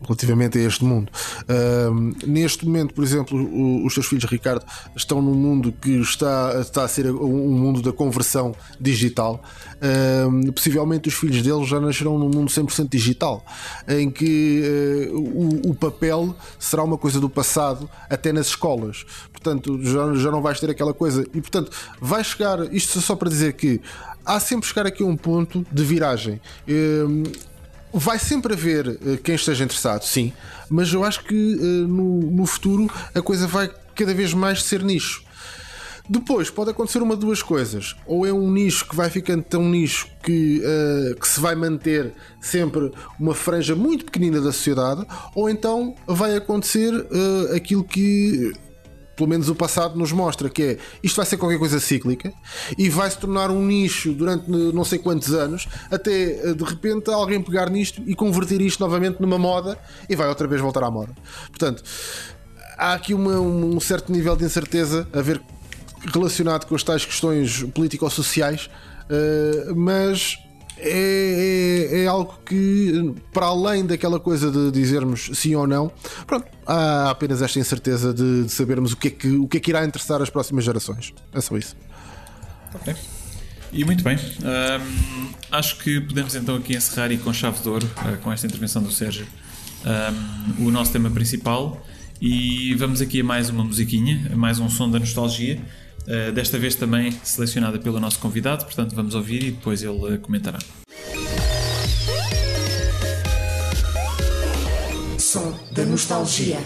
relativamente 0.06 0.58
a 0.58 0.62
este 0.62 0.84
mundo. 0.84 1.10
Uh, 1.42 2.26
neste 2.26 2.64
momento, 2.64 2.94
por 2.94 3.04
exemplo, 3.04 3.38
o, 3.38 3.86
os 3.86 3.94
teus 3.94 4.06
filhos, 4.06 4.24
Ricardo, 4.24 4.64
estão 4.96 5.20
num 5.20 5.34
mundo 5.34 5.72
que 5.72 6.00
está, 6.00 6.60
está 6.60 6.84
a 6.84 6.88
ser 6.88 7.10
um 7.10 7.52
mundo 7.52 7.82
da 7.82 7.92
conversão 7.92 8.54
digital. 8.80 9.42
Uh, 9.76 10.52
possivelmente 10.52 11.08
os 11.08 11.14
filhos 11.14 11.42
deles 11.42 11.68
já 11.68 11.80
nascerão 11.80 12.18
num 12.18 12.28
mundo 12.28 12.50
100% 12.50 12.88
digital, 12.88 13.44
em 13.88 14.10
que 14.10 15.08
uh, 15.12 15.18
o, 15.18 15.70
o, 15.70 15.74
papel 15.74 16.34
será 16.58 16.82
uma 16.84 16.96
coisa 16.96 17.18
do 17.18 17.28
passado 17.28 17.88
até 18.08 18.32
nas 18.32 18.46
escolas. 18.46 19.04
Portanto, 19.32 19.82
já, 19.82 20.14
já 20.14 20.30
não 20.30 20.40
vais 20.40 20.60
ter 20.60 20.70
aquela 20.70 20.94
coisa. 20.94 21.22
E, 21.34 21.40
portanto, 21.40 21.70
vai 22.00 22.22
chegar, 22.22 22.72
isto 22.72 23.00
só 23.00 23.16
para 23.16 23.28
dizer 23.28 23.54
que 23.54 23.80
há 24.24 24.38
sempre 24.38 24.68
chegar 24.68 24.86
aqui 24.86 25.02
a 25.02 25.06
um 25.06 25.16
ponto 25.16 25.66
de 25.70 25.84
viragem. 25.84 26.40
Vai 27.92 28.18
sempre 28.18 28.54
haver 28.54 28.88
uh, 28.88 29.18
quem 29.22 29.34
esteja 29.34 29.64
interessado, 29.64 30.02
sim, 30.04 30.32
mas 30.68 30.92
eu 30.92 31.04
acho 31.04 31.24
que 31.24 31.34
uh, 31.34 31.88
no, 31.88 32.30
no 32.30 32.46
futuro 32.46 32.90
a 33.14 33.20
coisa 33.20 33.46
vai 33.46 33.70
cada 33.94 34.14
vez 34.14 34.32
mais 34.32 34.62
ser 34.62 34.82
nicho. 34.82 35.22
Depois 36.08 36.50
pode 36.50 36.70
acontecer 36.70 37.00
uma 37.00 37.14
de 37.14 37.20
duas 37.20 37.42
coisas. 37.42 37.94
Ou 38.06 38.26
é 38.26 38.32
um 38.32 38.50
nicho 38.50 38.88
que 38.88 38.96
vai 38.96 39.08
ficando 39.08 39.42
tão 39.42 39.68
nicho 39.68 40.08
que, 40.22 40.60
uh, 40.60 41.18
que 41.18 41.28
se 41.28 41.40
vai 41.40 41.54
manter 41.54 42.12
sempre 42.40 42.90
uma 43.18 43.34
franja 43.34 43.74
muito 43.76 44.04
pequenina 44.04 44.40
da 44.40 44.52
sociedade, 44.52 45.06
ou 45.34 45.48
então 45.48 45.94
vai 46.06 46.36
acontecer 46.36 46.92
uh, 46.92 47.54
aquilo 47.54 47.84
que 47.84 48.52
pelo 49.22 49.28
menos 49.28 49.48
o 49.48 49.54
passado 49.54 49.96
nos 49.96 50.10
mostra 50.10 50.50
que 50.50 50.62
é 50.62 50.78
isto 51.00 51.14
vai 51.14 51.24
ser 51.24 51.36
qualquer 51.36 51.58
coisa 51.58 51.78
cíclica 51.78 52.32
e 52.76 52.88
vai 52.90 53.08
se 53.08 53.18
tornar 53.18 53.52
um 53.52 53.64
nicho 53.64 54.12
durante 54.12 54.50
não 54.50 54.84
sei 54.84 54.98
quantos 54.98 55.32
anos, 55.32 55.68
até 55.92 56.50
eh, 56.50 56.54
de 56.54 56.64
repente 56.64 57.08
alguém 57.08 57.40
pegar 57.40 57.70
nisto 57.70 58.02
e 58.04 58.16
converter 58.16 58.60
isto 58.60 58.80
novamente 58.80 59.20
numa 59.20 59.38
moda 59.38 59.78
e 60.08 60.16
vai 60.16 60.26
outra 60.26 60.48
vez 60.48 60.60
voltar 60.60 60.82
à 60.82 60.90
moda. 60.90 61.14
Portanto, 61.50 61.84
há 62.76 62.94
aqui 62.94 63.14
uma, 63.14 63.38
um 63.38 63.78
certo 63.78 64.10
nível 64.10 64.34
de 64.34 64.44
incerteza 64.44 65.06
a 65.12 65.22
ver 65.22 65.40
relacionado 66.12 66.66
com 66.66 66.74
as 66.74 66.82
tais 66.82 67.04
questões 67.04 67.62
político-sociais, 67.72 68.68
uh, 69.04 69.72
mas 69.76 70.36
é, 70.82 71.88
é, 71.92 72.02
é, 72.02 72.06
algo 72.06 72.38
que, 72.44 73.14
para 73.32 73.46
além 73.46 73.86
daquela 73.86 74.18
coisa 74.18 74.50
de 74.50 74.70
dizermos 74.72 75.30
sim 75.34 75.54
ou 75.54 75.66
não, 75.66 75.92
pronto, 76.26 76.46
há 76.66 77.10
apenas 77.10 77.40
esta 77.40 77.58
incerteza 77.58 78.12
de, 78.12 78.44
de 78.44 78.52
sabermos 78.52 78.92
o 78.92 78.96
que, 78.96 79.08
é 79.08 79.10
que, 79.10 79.28
o 79.28 79.46
que 79.46 79.58
é 79.58 79.60
que 79.60 79.70
irá 79.70 79.84
interessar 79.84 80.20
as 80.20 80.28
próximas 80.28 80.64
gerações. 80.64 81.14
É 81.32 81.40
só 81.40 81.56
isso. 81.56 81.76
Ok. 82.74 82.94
E 83.72 83.84
muito 83.84 84.04
bem. 84.04 84.16
Um, 84.16 85.32
acho 85.50 85.78
que 85.78 86.00
podemos 86.00 86.34
então 86.34 86.56
aqui 86.56 86.76
encerrar 86.76 87.10
e 87.10 87.16
com 87.16 87.32
chave 87.32 87.60
de 87.60 87.68
ouro, 87.68 87.86
uh, 87.86 88.18
com 88.18 88.30
esta 88.30 88.46
intervenção 88.46 88.82
do 88.82 88.90
Sérgio, 88.90 89.26
um, 90.58 90.66
o 90.66 90.70
nosso 90.70 90.92
tema 90.92 91.10
principal. 91.10 91.82
E 92.20 92.74
vamos 92.74 93.00
aqui 93.00 93.20
a 93.20 93.24
mais 93.24 93.48
uma 93.48 93.64
musiquinha, 93.64 94.30
a 94.32 94.36
mais 94.36 94.58
um 94.58 94.68
som 94.68 94.90
da 94.90 94.98
nostalgia. 94.98 95.60
Uh, 96.06 96.32
desta 96.32 96.58
vez 96.58 96.74
também 96.74 97.12
selecionada 97.22 97.78
pelo 97.78 98.00
nosso 98.00 98.18
convidado, 98.18 98.64
portanto 98.64 98.94
vamos 98.94 99.14
ouvir 99.14 99.42
e 99.44 99.50
depois 99.52 99.82
ele 99.82 100.14
uh, 100.14 100.18
comentará. 100.18 100.58
Som 105.18 105.54
da 105.72 105.84
nostalgia. 105.84 106.58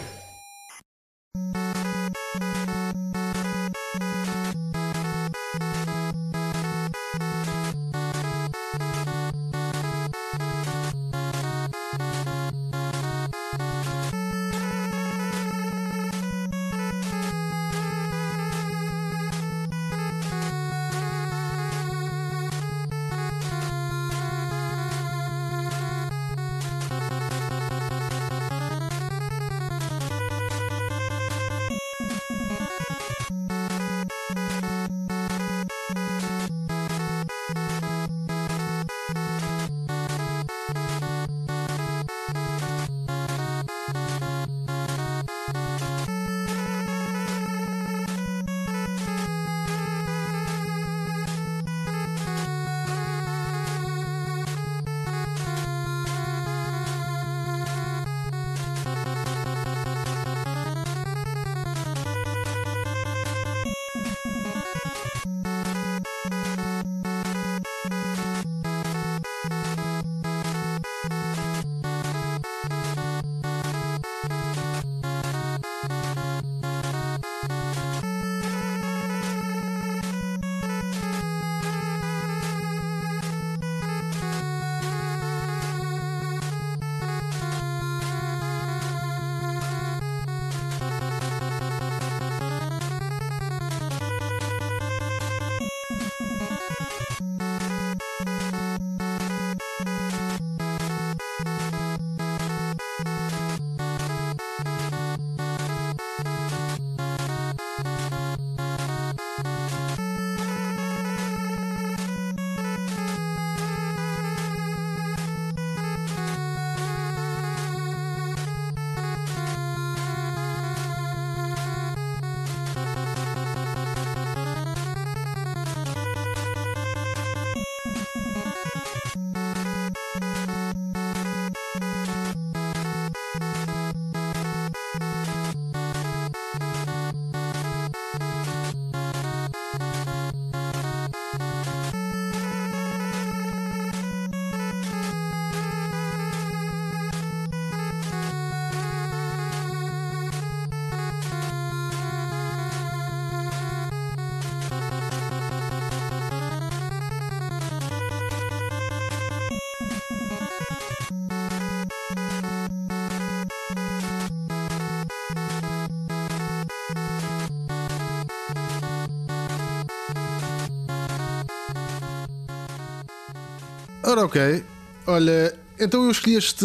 Ora, 174.17 174.25
ok. 174.25 174.65
Olha, 175.09 175.55
então 175.79 176.05
eu 176.05 176.11
escolhi 176.11 176.37
este, 176.37 176.65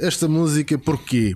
esta 0.00 0.28
música 0.28 0.78
porquê? 0.78 1.34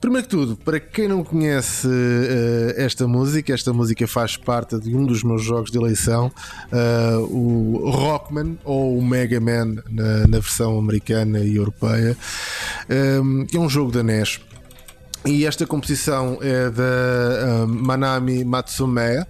Primeiro 0.00 0.26
que 0.26 0.30
tudo, 0.30 0.56
para 0.56 0.80
quem 0.80 1.06
não 1.06 1.22
conhece 1.22 1.86
uh, 1.86 2.74
esta 2.74 3.06
música, 3.06 3.54
esta 3.54 3.72
música 3.72 4.08
faz 4.08 4.36
parte 4.36 4.80
de 4.80 4.92
um 4.96 5.06
dos 5.06 5.22
meus 5.22 5.44
jogos 5.44 5.70
de 5.70 5.78
eleição, 5.78 6.26
uh, 6.72 7.20
o 7.20 7.88
Rockman 7.88 8.58
ou 8.64 8.98
o 8.98 9.04
Mega 9.06 9.38
Man 9.38 9.76
na, 9.88 10.26
na 10.26 10.40
versão 10.40 10.76
americana 10.76 11.38
e 11.38 11.54
europeia, 11.54 12.16
um, 13.22 13.46
que 13.46 13.56
é 13.56 13.60
um 13.60 13.68
jogo 13.68 13.92
da 13.92 14.02
NES. 14.02 14.40
E 15.24 15.46
esta 15.46 15.68
composição 15.68 16.38
é 16.40 16.68
da 16.68 17.62
uh, 17.62 17.68
Manami 17.68 18.44
Matsume. 18.44 19.20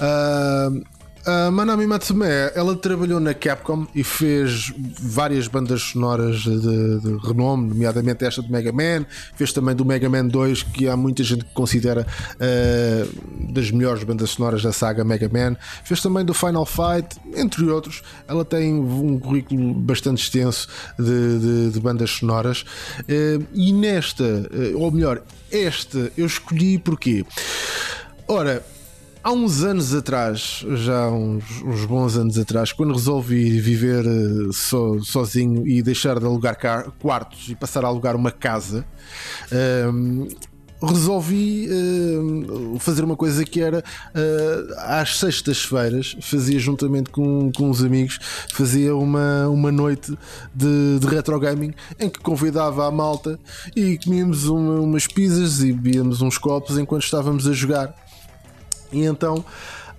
Uh, 0.00 0.97
a 1.28 1.50
Manami 1.50 1.86
Matsume, 1.86 2.24
ela 2.54 2.74
trabalhou 2.74 3.20
na 3.20 3.34
Capcom 3.34 3.86
e 3.94 4.02
fez 4.02 4.72
várias 4.98 5.46
bandas 5.46 5.82
sonoras 5.82 6.38
de, 6.40 7.00
de, 7.00 7.18
renome, 7.26 7.68
nomeadamente 7.68 8.24
esta 8.24 8.40
do 8.40 8.50
Mega 8.50 8.72
Man, 8.72 9.04
fez 9.36 9.52
também 9.52 9.76
do 9.76 9.84
Mega 9.84 10.08
Man 10.08 10.26
2, 10.26 10.62
que 10.62 10.88
há 10.88 10.96
muita 10.96 11.22
gente 11.22 11.44
que 11.44 11.52
considera 11.52 12.06
uh, 12.34 13.52
das 13.52 13.70
melhores 13.70 14.04
bandas 14.04 14.30
sonoras 14.30 14.62
da 14.62 14.72
saga 14.72 15.04
Mega 15.04 15.28
Man, 15.28 15.54
fez 15.84 16.00
também 16.00 16.24
do 16.24 16.32
Final 16.32 16.64
Fight, 16.64 17.20
entre 17.36 17.68
outros. 17.68 18.02
Ela 18.26 18.42
tem 18.42 18.72
um 18.72 19.18
currículo 19.18 19.74
bastante 19.74 20.22
extenso 20.22 20.66
de, 20.98 21.38
de, 21.38 21.70
de 21.72 21.80
bandas 21.80 22.08
sonoras, 22.10 22.62
uh, 23.02 23.46
e 23.52 23.70
nesta, 23.74 24.24
uh, 24.24 24.78
ou 24.78 24.90
melhor, 24.90 25.22
esta 25.52 26.10
eu 26.16 26.24
escolhi 26.24 26.78
porque, 26.78 27.22
ora 28.26 28.64
há 29.22 29.32
uns 29.32 29.62
anos 29.62 29.94
atrás, 29.94 30.64
já 30.76 31.08
uns, 31.08 31.44
uns, 31.62 31.84
bons 31.84 32.16
anos 32.16 32.38
atrás, 32.38 32.72
quando 32.72 32.92
resolvi 32.92 33.60
viver 33.60 34.06
uh, 34.06 34.52
so, 34.52 35.00
sozinho 35.02 35.66
e 35.66 35.82
deixar 35.82 36.18
de 36.18 36.26
alugar 36.26 36.56
quartos 36.98 37.48
e 37.48 37.54
passar 37.54 37.84
a 37.84 37.88
alugar 37.88 38.16
uma 38.16 38.30
casa, 38.30 38.84
ehm, 39.52 40.28
resolvi 40.82 41.68
uh, 41.68 42.78
fazer 42.78 43.02
uma 43.02 43.16
coisa 43.16 43.44
que 43.44 43.60
era 43.60 43.78
uh, 43.78 44.74
às 44.78 45.18
sextas-feiras, 45.18 46.16
fazia 46.20 46.58
juntamente 46.58 47.10
com, 47.10 47.50
com 47.52 47.70
uns 47.70 47.82
amigos, 47.82 48.18
fazia 48.52 48.94
uma, 48.94 49.48
uma 49.48 49.72
noite 49.72 50.16
de, 50.54 50.98
de 51.00 51.06
retro 51.06 51.38
gaming 51.40 51.74
em 51.98 52.08
que 52.08 52.20
convidava 52.20 52.86
a 52.86 52.90
malta 52.90 53.38
e 53.74 53.98
comíamos 53.98 54.46
uma, 54.46 54.80
umas 54.80 55.06
pizzas 55.06 55.60
e 55.60 55.72
bebíamos 55.72 56.22
uns 56.22 56.38
copos 56.38 56.78
enquanto 56.78 57.04
estávamos 57.04 57.46
a 57.46 57.52
jogar. 57.52 58.07
E 58.92 59.04
então 59.04 59.44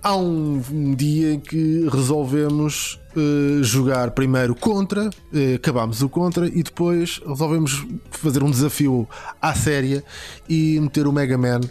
há 0.02 0.16
um, 0.16 0.62
um 0.72 0.96
dia 0.96 1.34
em 1.34 1.40
que 1.40 1.88
resolvemos 1.92 3.00
uh, 3.16 3.64
jogar 3.64 4.12
primeiro 4.12 4.56
contra, 4.56 5.10
uh, 5.10 5.56
acabámos 5.56 6.02
o 6.02 6.10
contra 6.10 6.48
e 6.48 6.64
depois 6.64 7.22
resolvemos 7.26 7.86
fazer 8.12 8.44
um 8.44 8.50
desafio 8.50 9.08
à 9.42 9.54
séria 9.54 10.04
e 10.48 10.80
meter 10.80 11.08
o 11.08 11.12
Mega 11.12 11.38
Man 11.38 11.62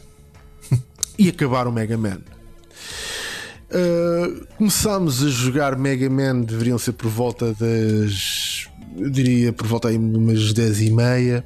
e 1.19 1.29
acabar 1.29 1.67
o 1.67 1.73
Mega 1.73 1.97
Man. 1.97 2.21
Uh, 3.71 4.47
começámos 4.57 5.23
a 5.23 5.29
jogar 5.29 5.77
Mega 5.77 6.09
Man, 6.09 6.41
deveriam 6.41 6.79
ser 6.79 6.93
por 6.93 7.11
volta 7.11 7.55
das. 7.55 8.67
Eu 8.97 9.11
diria 9.11 9.53
por 9.53 9.67
volta 9.67 9.89
aí 9.89 9.99
umas 9.99 10.53
10 10.55 10.81
e 10.81 10.91
meia. 10.91 11.45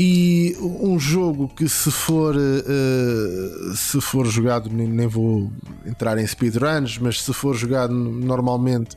E 0.00 0.56
um 0.60 0.96
jogo 0.96 1.48
que 1.48 1.68
se 1.68 1.90
for 1.90 2.36
uh, 2.36 3.74
se 3.74 4.00
for 4.00 4.24
jogado, 4.26 4.70
nem, 4.70 4.86
nem 4.86 5.08
vou 5.08 5.50
entrar 5.84 6.16
em 6.18 6.26
speedruns, 6.26 6.98
mas 6.98 7.20
se 7.20 7.32
for 7.32 7.56
jogado 7.56 7.92
normalmente, 7.92 8.96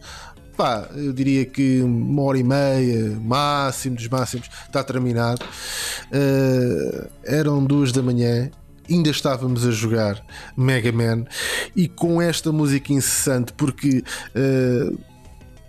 pá, 0.56 0.88
eu 0.94 1.12
diria 1.12 1.44
que 1.44 1.82
uma 1.82 2.22
hora 2.22 2.38
e 2.38 2.44
meia, 2.44 3.20
máximo 3.20 3.96
dos 3.96 4.08
máximos, 4.08 4.48
está 4.68 4.84
terminado. 4.84 5.44
Uh, 6.14 7.10
eram 7.24 7.66
duas 7.66 7.92
da 7.92 8.04
manhã 8.04 8.52
ainda 8.88 9.10
estávamos 9.10 9.66
a 9.66 9.72
jogar 9.72 10.24
Mega 10.56 10.92
Man 10.92 11.26
e 11.76 11.88
com 11.88 12.22
esta 12.22 12.52
música 12.52 12.94
incessante, 12.94 13.54
porque 13.54 14.04
uh, 14.36 15.00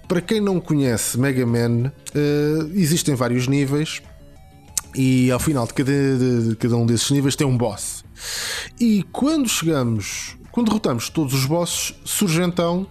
para 0.06 0.20
quem 0.20 0.40
não 0.40 0.60
conhece 0.60 1.18
Mega 1.18 1.46
Man, 1.46 1.90
uh, 2.14 2.70
existem 2.74 3.14
vários 3.14 3.46
níveis. 3.48 4.02
E 4.94 5.30
ao 5.30 5.38
final 5.38 5.66
de 5.66 5.74
cada, 5.74 5.90
de, 5.90 6.48
de 6.50 6.56
cada 6.56 6.76
um 6.76 6.84
desses 6.84 7.10
níveis 7.10 7.34
tem 7.36 7.46
um 7.46 7.56
boss. 7.56 8.04
E 8.78 9.02
quando 9.10 9.48
chegamos, 9.48 10.36
quando 10.50 10.66
derrotamos 10.66 11.08
todos 11.08 11.32
os 11.34 11.46
bosses, 11.46 11.94
surge 12.04 12.42
então 12.42 12.86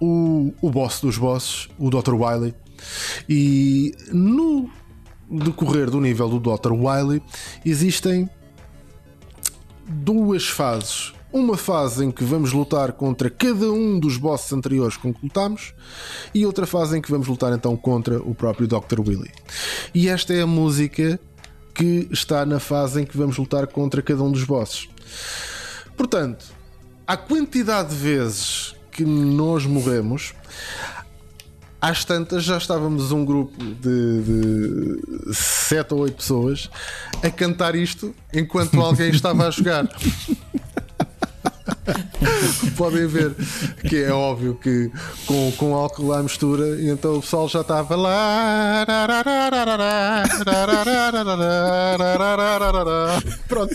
o, 0.00 0.52
o 0.60 0.70
boss 0.70 1.00
dos 1.00 1.16
bosses, 1.16 1.68
o 1.78 1.90
Dr. 1.90 2.14
Wily. 2.14 2.54
E 3.28 3.94
no 4.12 4.68
decorrer 5.30 5.90
do 5.90 6.00
nível 6.00 6.28
do 6.28 6.38
Dr. 6.38 6.72
Wily 6.72 7.22
existem 7.64 8.28
duas 9.86 10.48
fases. 10.48 11.12
Uma 11.32 11.56
fase 11.56 12.04
em 12.04 12.12
que 12.12 12.22
vamos 12.22 12.52
lutar 12.52 12.92
contra 12.92 13.28
cada 13.28 13.72
um 13.72 13.98
dos 13.98 14.16
bosses 14.16 14.52
anteriores 14.52 14.96
com 14.96 15.12
que 15.12 15.18
lutamos, 15.24 15.74
e 16.32 16.46
outra 16.46 16.64
fase 16.64 16.96
em 16.96 17.02
que 17.02 17.10
vamos 17.10 17.26
lutar 17.26 17.52
então 17.52 17.76
contra 17.76 18.22
o 18.22 18.36
próprio 18.36 18.68
Dr. 18.68 19.00
Willy. 19.00 19.32
E 19.92 20.08
esta 20.08 20.32
é 20.32 20.42
a 20.42 20.46
música 20.46 21.18
que 21.74 22.08
está 22.10 22.46
na 22.46 22.60
fase 22.60 23.02
em 23.02 23.04
que 23.04 23.16
vamos 23.16 23.36
lutar 23.36 23.66
contra 23.66 24.00
cada 24.00 24.22
um 24.22 24.30
dos 24.30 24.44
bosses. 24.44 24.88
Portanto, 25.96 26.46
a 27.06 27.16
quantidade 27.16 27.90
de 27.90 27.96
vezes 27.96 28.74
que 28.90 29.04
nós 29.04 29.66
morremos, 29.66 30.32
às 31.80 32.04
tantas 32.04 32.44
já 32.44 32.56
estávamos 32.56 33.12
um 33.12 33.24
grupo 33.24 33.62
de, 33.62 34.22
de 34.22 35.34
sete 35.34 35.92
ou 35.92 36.00
oito 36.00 36.16
pessoas 36.16 36.70
a 37.22 37.28
cantar 37.30 37.74
isto 37.74 38.14
enquanto 38.32 38.80
alguém 38.80 39.10
estava 39.10 39.48
a 39.48 39.50
jogar. 39.50 39.86
Podem 42.76 43.06
ver 43.06 43.34
que 43.88 43.96
é 43.96 44.12
óbvio 44.12 44.54
que 44.54 44.90
com, 45.26 45.52
com 45.52 45.74
álcool 45.74 46.12
à 46.12 46.22
mistura, 46.22 46.80
e 46.80 46.90
então 46.90 47.16
o 47.16 47.20
pessoal 47.20 47.48
já 47.48 47.60
estava 47.62 47.96
lá. 47.96 48.84
Pronto, 53.48 53.74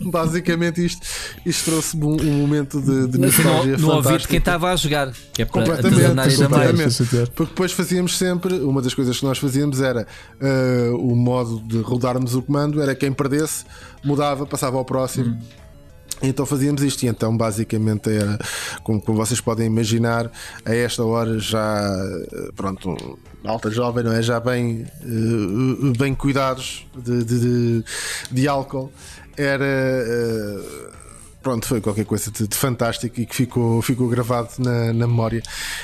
basicamente 0.00 0.84
isto, 0.84 1.06
isto 1.44 1.70
trouxe-me 1.70 2.04
um, 2.04 2.20
um, 2.20 2.32
momento 2.38 2.80
de, 2.80 3.08
de 3.08 3.18
nostalgia 3.18 3.76
no, 3.76 3.88
no 3.88 3.94
ouvido 3.94 4.26
quem 4.26 4.38
estava 4.38 4.72
a 4.72 4.76
jogar, 4.76 5.12
que 5.32 5.42
é 5.42 5.44
para 5.44 5.64
completamente, 5.64 6.36
completamente. 6.36 7.30
Porque 7.34 7.50
depois 7.50 7.72
fazíamos 7.72 8.16
sempre, 8.16 8.54
uma 8.60 8.80
das 8.80 8.94
coisas 8.94 9.18
que 9.18 9.24
nós 9.24 9.38
fazíamos 9.38 9.80
era 9.80 10.06
uh, 10.40 10.96
o 10.96 11.14
modo 11.14 11.60
de 11.60 11.80
rodarmos 11.80 12.34
o 12.34 12.42
comando, 12.42 12.80
era 12.80 12.94
quem 12.94 13.12
perdesse, 13.12 13.64
mudava, 14.02 14.46
passava 14.46 14.78
ao 14.78 14.84
próximo. 14.84 15.34
Hum 15.34 15.60
então 16.22 16.44
fazíamos 16.44 16.82
isto, 16.82 17.02
e 17.02 17.08
então 17.08 17.36
basicamente 17.36 18.10
era, 18.10 18.38
como, 18.82 19.00
como, 19.00 19.18
vocês 19.18 19.40
podem 19.40 19.66
imaginar, 19.66 20.30
a 20.64 20.74
esta 20.74 21.04
hora 21.04 21.38
já, 21.38 21.82
pronto, 22.54 23.18
alta 23.44 23.70
jovem, 23.70 24.04
não 24.04 24.12
é? 24.12 24.22
Já 24.22 24.38
bem, 24.38 24.86
eh, 25.02 25.98
bem 25.98 26.14
cuidados 26.14 26.86
de, 26.96 27.24
de, 27.24 27.40
de, 27.40 27.84
de 28.30 28.48
álcool, 28.48 28.92
era. 29.36 29.66
Eh, 31.40 31.42
pronto, 31.42 31.66
foi 31.66 31.80
qualquer 31.80 32.04
coisa 32.04 32.30
de, 32.30 32.46
de, 32.46 32.56
fantástico 32.56 33.20
e 33.20 33.26
que 33.26 33.34
ficou, 33.34 33.80
ficou 33.82 34.08
gravado 34.08 34.50
na, 34.58 34.92
na 34.92 35.06
memória. 35.06 35.42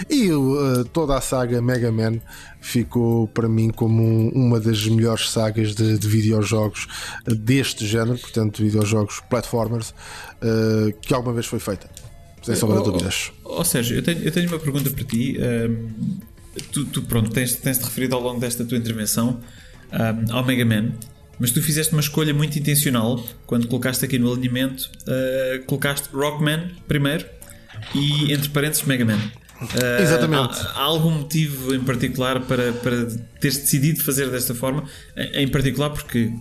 E 0.09 0.31
uh, 0.31 0.85
toda 0.93 1.17
a 1.17 1.21
saga 1.21 1.61
Mega 1.61 1.91
Man 1.91 2.21
ficou 2.61 3.29
para 3.29 3.49
mim 3.49 3.71
como 3.71 4.03
um, 4.03 4.29
uma 4.29 4.61
das 4.61 4.87
melhores 4.87 5.31
sagas 5.31 5.75
de, 5.75 5.99
de 5.99 6.09
videojogos 6.09 6.87
deste 7.27 7.87
género, 7.87 8.19
portanto, 8.19 8.63
videojogos 8.63 9.21
platformers, 9.29 9.91
uh, 9.91 10.93
que 11.01 11.15
alguma 11.15 11.35
vez 11.35 11.47
foi 11.47 11.59
feita. 11.59 11.89
Sem 12.43 12.55
sombra 12.55 12.79
de 12.79 12.85
dúvidas. 12.85 13.33
Ou 13.43 13.65
seja, 13.65 13.95
eu 13.95 14.03
tenho, 14.03 14.23
eu 14.23 14.31
tenho 14.31 14.49
uma 14.49 14.59
pergunta 14.59 14.89
para 14.91 15.05
ti. 15.05 15.37
Um, 15.41 16.19
tu, 16.71 16.85
tu, 16.85 17.03
pronto, 17.03 17.31
tens-te 17.31 17.61
tens 17.61 17.79
referido 17.79 18.15
ao 18.15 18.23
longo 18.23 18.39
desta 18.39 18.65
tua 18.65 18.79
intervenção 18.79 19.41
um, 19.93 20.33
ao 20.33 20.45
Mega 20.45 20.65
Man. 20.65 20.93
Mas 21.39 21.51
tu 21.51 21.63
fizeste 21.63 21.93
uma 21.93 22.01
escolha 22.01 22.33
muito 22.33 22.59
intencional 22.59 23.23
quando 23.47 23.69
colocaste 23.69 24.05
aqui 24.05 24.19
no 24.19 24.33
alinhamento, 24.33 24.91
uh, 25.03 25.65
colocaste 25.67 26.09
Rockman 26.13 26.71
primeiro 26.89 27.27
e 27.95 28.33
entre 28.33 28.49
parênteses 28.49 28.85
Mega 28.85 29.05
Man. 29.05 29.19
Uh, 29.61 30.03
Exatamente. 30.03 30.61
Há, 30.61 30.73
há, 30.73 30.83
algum 30.83 31.11
motivo 31.11 31.75
em 31.75 31.81
particular 31.81 32.41
para, 32.41 32.73
para 32.75 33.07
teres 33.41 33.59
decidido 33.59 34.03
fazer 34.03 34.31
desta 34.31 34.55
forma? 34.55 34.85
Em 35.17 35.49
particular 35.49 35.91
porque 35.91 36.25
uh, 36.25 36.33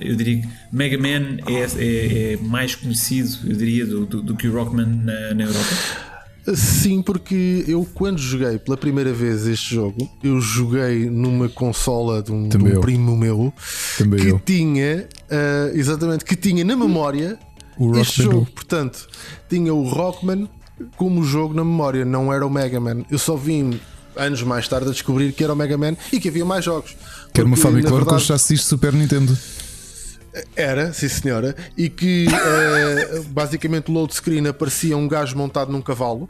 eu 0.00 0.14
diria 0.16 0.42
que 0.42 0.48
Mega 0.70 0.98
Man 0.98 1.38
é, 1.46 1.62
é, 1.78 2.32
é 2.32 2.36
mais 2.36 2.74
conhecido, 2.74 3.38
eu 3.46 3.56
diria, 3.56 3.86
do, 3.86 4.04
do, 4.04 4.22
do 4.22 4.36
que 4.36 4.48
o 4.48 4.52
Rockman 4.52 4.86
na, 4.86 5.34
na 5.34 5.44
Europa. 5.44 6.15
Sim, 6.54 7.02
porque 7.02 7.64
eu 7.66 7.86
quando 7.94 8.18
joguei 8.18 8.58
pela 8.58 8.76
primeira 8.76 9.12
vez 9.12 9.46
este 9.46 9.74
jogo, 9.74 10.08
eu 10.22 10.40
joguei 10.40 11.10
numa 11.10 11.48
consola 11.48 12.22
de 12.22 12.30
um, 12.30 12.48
de 12.48 12.56
um 12.56 12.80
primo 12.80 13.16
meu 13.16 13.52
Também 13.98 14.20
que 14.20 14.28
eu. 14.28 14.40
tinha 14.44 15.08
uh, 15.30 15.76
exatamente 15.76 16.24
que 16.24 16.36
tinha 16.36 16.64
na 16.64 16.76
memória 16.76 17.38
o 17.76 17.96
este 17.98 18.22
jogo. 18.22 18.46
Portanto, 18.54 19.08
tinha 19.48 19.74
o 19.74 19.88
Rockman 19.88 20.48
como 20.96 21.24
jogo 21.24 21.54
na 21.54 21.64
memória, 21.64 22.04
não 22.04 22.32
era 22.32 22.46
o 22.46 22.50
Mega 22.50 22.78
Man. 22.78 23.04
Eu 23.10 23.18
só 23.18 23.36
vim 23.36 23.78
anos 24.16 24.42
mais 24.42 24.66
tarde 24.66 24.88
a 24.88 24.92
descobrir 24.92 25.32
que 25.32 25.44
era 25.44 25.52
o 25.52 25.56
Mega 25.56 25.76
Man 25.76 25.96
e 26.12 26.20
que 26.20 26.28
havia 26.28 26.44
mais 26.44 26.64
jogos. 26.64 26.96
Que 27.32 27.40
era 27.40 27.46
uma 27.46 27.56
Famicom 27.56 27.90
verdade... 27.90 28.10
com 28.10 28.18
chassis 28.18 28.62
Super 28.62 28.92
Nintendo. 28.92 29.36
Era, 30.54 30.92
sim 30.92 31.08
senhora, 31.08 31.56
e 31.76 31.88
que 31.88 32.26
uh, 32.26 33.22
basicamente 33.24 33.90
o 33.90 33.94
load 33.94 34.14
screen 34.14 34.46
aparecia 34.46 34.96
um 34.96 35.08
gajo 35.08 35.36
montado 35.36 35.72
num 35.72 35.80
cavalo, 35.80 36.28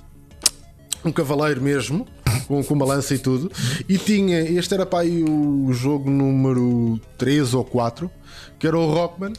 um 1.04 1.10
cavaleiro 1.12 1.60
mesmo, 1.60 2.06
com, 2.46 2.62
com 2.62 2.74
uma 2.74 2.86
lança 2.86 3.14
e 3.14 3.18
tudo, 3.18 3.50
e 3.88 3.98
tinha, 3.98 4.40
este 4.40 4.74
era 4.74 4.86
para 4.86 5.00
aí 5.00 5.24
o 5.24 5.72
jogo 5.72 6.10
número 6.10 7.00
3 7.18 7.54
ou 7.54 7.64
4, 7.64 8.10
que 8.58 8.66
era 8.66 8.78
o 8.78 8.92
Rockman. 8.92 9.32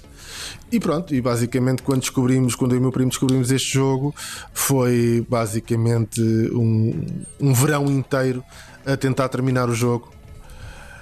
E 0.69 0.79
pronto, 0.79 1.15
e 1.15 1.21
basicamente 1.21 1.81
quando 1.81 2.01
descobrimos, 2.01 2.53
quando 2.53 2.73
eu 2.73 2.75
e 2.75 2.79
o 2.79 2.81
meu 2.81 2.91
primo 2.91 3.09
descobrimos 3.09 3.51
este 3.51 3.73
jogo, 3.73 4.13
foi 4.53 5.25
basicamente 5.29 6.21
um, 6.21 7.05
um 7.39 7.53
verão 7.53 7.85
inteiro 7.85 8.43
a 8.85 8.97
tentar 8.97 9.29
terminar 9.29 9.69
o 9.69 9.73
jogo 9.73 10.11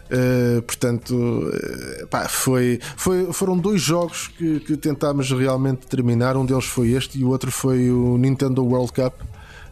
Uh, 0.05 0.61
portanto, 0.61 1.15
uh, 1.15 2.07
pá, 2.07 2.29
foi, 2.29 2.79
foi, 2.95 3.33
foram 3.33 3.57
dois 3.57 3.81
jogos 3.81 4.27
que, 4.27 4.59
que, 4.59 4.77
tentámos 4.77 5.31
realmente 5.31 5.87
terminar. 5.87 6.37
Um 6.37 6.45
deles 6.45 6.65
foi 6.65 6.91
este 6.91 7.19
e 7.19 7.23
o 7.23 7.29
outro 7.29 7.51
foi 7.51 7.89
o 7.89 8.17
Nintendo 8.17 8.63
World 8.63 8.91
Cup 8.93 9.21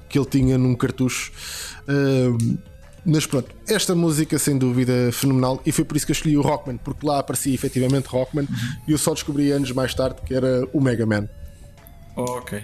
que 0.09 0.17
ele 0.17 0.25
tinha 0.25 0.57
num 0.57 0.75
cartucho. 0.75 1.31
Uh, 1.87 2.57
mas 3.05 3.25
pronto, 3.25 3.53
esta 3.67 3.93
música 3.93 4.39
sem 4.39 4.57
dúvida 4.57 5.11
fenomenal 5.11 5.61
e 5.65 5.71
foi 5.71 5.83
por 5.83 5.97
isso 5.97 6.05
que 6.05 6.11
eu 6.11 6.15
escolhi 6.15 6.37
o 6.37 6.41
Rockman, 6.41 6.77
porque 6.77 7.05
lá 7.05 7.19
aparecia 7.19 7.53
efetivamente 7.53 8.07
Rockman 8.07 8.45
uhum. 8.45 8.55
e 8.87 8.91
eu 8.91 8.97
só 8.97 9.13
descobri 9.13 9.51
anos 9.51 9.71
mais 9.71 9.93
tarde 9.93 10.21
que 10.25 10.33
era 10.33 10.65
o 10.71 10.79
Mega 10.79 11.05
Man. 11.05 11.27
ok, 12.15 12.63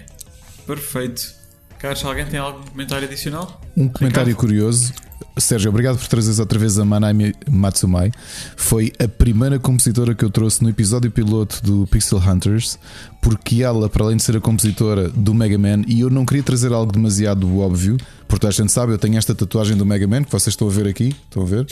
perfeito. 0.66 1.34
Carlos, 1.78 2.04
alguém 2.04 2.26
tem 2.26 2.38
algum 2.38 2.62
comentário 2.62 3.06
adicional? 3.06 3.60
Um 3.76 3.88
comentário 3.88 4.28
Ricardo? 4.28 4.36
curioso 4.36 4.92
Sérgio, 5.38 5.70
obrigado 5.70 5.98
por 5.98 6.06
trazeres 6.08 6.38
outra 6.38 6.58
vez 6.58 6.78
a 6.78 6.84
Manami 6.84 7.34
Matsumai. 7.48 8.10
Foi 8.56 8.92
a 8.98 9.08
primeira 9.08 9.58
compositora 9.58 10.14
que 10.14 10.24
eu 10.24 10.30
trouxe 10.30 10.62
no 10.62 10.68
episódio 10.68 11.10
piloto 11.10 11.62
do 11.62 11.86
Pixel 11.86 12.18
Hunters, 12.18 12.78
porque 13.22 13.62
ela, 13.62 13.88
para 13.88 14.04
além 14.04 14.16
de 14.16 14.22
ser 14.22 14.36
a 14.36 14.40
compositora 14.40 15.08
do 15.08 15.32
Mega 15.32 15.56
Man, 15.56 15.82
e 15.86 16.00
eu 16.00 16.10
não 16.10 16.26
queria 16.26 16.42
trazer 16.42 16.72
algo 16.72 16.92
demasiado 16.92 17.58
óbvio, 17.58 17.96
porque 18.28 18.46
a 18.46 18.50
gente 18.50 18.72
sabe, 18.72 18.92
eu 18.92 18.98
tenho 18.98 19.16
esta 19.16 19.34
tatuagem 19.34 19.76
do 19.76 19.86
Mega 19.86 20.06
Man 20.06 20.24
que 20.24 20.32
vocês 20.32 20.52
estão 20.52 20.68
a 20.68 20.70
ver 20.70 20.86
aqui. 20.86 21.14
Estão 21.28 21.42
a 21.42 21.46
ver? 21.46 21.66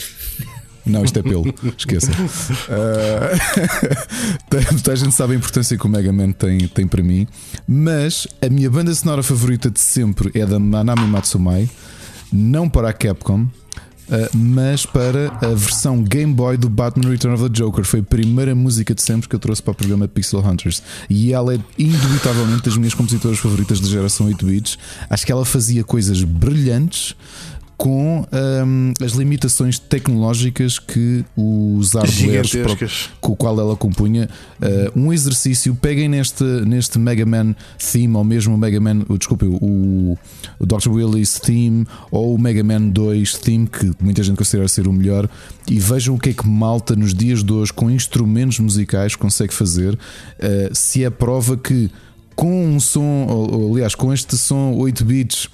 Não, 0.85 1.03
isto 1.03 1.19
é 1.19 1.21
pelo, 1.21 1.43
esqueça. 1.77 2.11
Uh, 2.11 3.29
a 4.91 4.95
gente 4.95 5.13
sabe 5.13 5.33
a 5.33 5.35
importância 5.35 5.77
que 5.77 5.85
o 5.85 5.89
Mega 5.89 6.11
Man 6.11 6.31
tem, 6.31 6.67
tem 6.67 6.87
para 6.87 7.03
mim, 7.03 7.27
mas 7.67 8.27
a 8.41 8.49
minha 8.49 8.69
banda 8.69 8.93
sonora 8.93 9.21
favorita 9.21 9.69
de 9.69 9.79
sempre 9.79 10.31
é 10.33 10.45
da 10.45 10.57
Manami 10.59 11.05
Matsumai 11.05 11.69
não 12.31 12.69
para 12.69 12.89
a 12.89 12.93
Capcom, 12.93 13.47
Uh, 14.09 14.35
mas 14.35 14.87
para 14.87 15.27
a 15.39 15.53
versão 15.53 16.01
Game 16.01 16.33
Boy 16.33 16.57
do 16.57 16.67
Batman 16.67 17.11
Return 17.11 17.35
of 17.35 17.47
the 17.47 17.49
Joker. 17.49 17.85
Foi 17.85 17.99
a 17.99 18.03
primeira 18.03 18.55
música 18.55 18.95
de 18.95 19.03
sempre 19.03 19.29
que 19.29 19.35
eu 19.35 19.39
trouxe 19.39 19.61
para 19.61 19.69
o 19.69 19.75
programa 19.75 20.07
Pixel 20.07 20.39
Hunters. 20.39 20.81
E 21.07 21.31
ela 21.31 21.53
é 21.53 21.59
indubitavelmente 21.77 22.63
das 22.63 22.75
minhas 22.75 22.95
compositoras 22.95 23.37
favoritas 23.37 23.79
da 23.79 23.87
geração 23.87 24.25
8 24.25 24.43
bits. 24.43 24.79
Acho 25.07 25.25
que 25.27 25.31
ela 25.31 25.45
fazia 25.45 25.83
coisas 25.83 26.23
brilhantes 26.23 27.15
com 27.79 28.27
hum, 28.65 28.93
as 29.01 29.13
limitações 29.13 29.79
tecnológicas 29.79 30.77
que 30.77 31.23
os 31.33 31.93
hardwares 31.93 33.09
com 33.21 33.31
o 33.31 33.35
qual 33.37 33.57
ela 33.57 33.73
compunha. 33.73 34.29
Uh, 34.61 34.99
um 34.99 35.13
exercício, 35.13 35.73
peguem 35.73 36.09
neste, 36.09 36.43
neste 36.43 36.99
Mega 36.99 37.25
Man 37.25 37.55
theme, 37.77 38.17
ou 38.17 38.23
mesmo 38.25 38.53
o 38.53 38.57
Mega 38.57 38.81
Man, 38.81 39.05
o- 39.07 39.17
desculpe, 39.17 39.45
o, 39.45 40.17
o 40.59 40.65
Dr. 40.65 40.89
Willis 40.89 41.39
theme, 41.39 41.87
ou 42.11 42.35
o 42.35 42.37
Mega 42.37 42.61
Man 42.65 42.89
2 42.89 43.35
theme, 43.35 43.65
que 43.65 43.93
muita 44.01 44.23
gente 44.23 44.35
considera 44.35 44.67
ser 44.67 44.85
o 44.85 44.91
melhor, 44.91 45.29
e 45.65 45.79
vejam 45.79 46.15
o 46.15 46.19
que 46.19 46.31
é 46.31 46.33
que 46.33 46.45
malta 46.45 46.97
nos 46.97 47.13
dias 47.13 47.41
de 47.41 47.53
hoje, 47.53 47.71
com 47.71 47.89
instrumentos 47.89 48.59
musicais, 48.59 49.15
consegue 49.15 49.53
fazer. 49.53 49.93
Uh, 49.93 50.69
se 50.73 51.05
é 51.05 51.09
prova 51.09 51.55
que 51.55 51.89
com 52.35 52.65
um 52.75 52.79
som, 52.79 53.25
ou, 53.29 53.53
ou, 53.53 53.73
aliás, 53.73 53.95
com 53.95 54.13
este 54.13 54.37
som 54.37 54.73
8 54.77 55.05
bits 55.05 55.49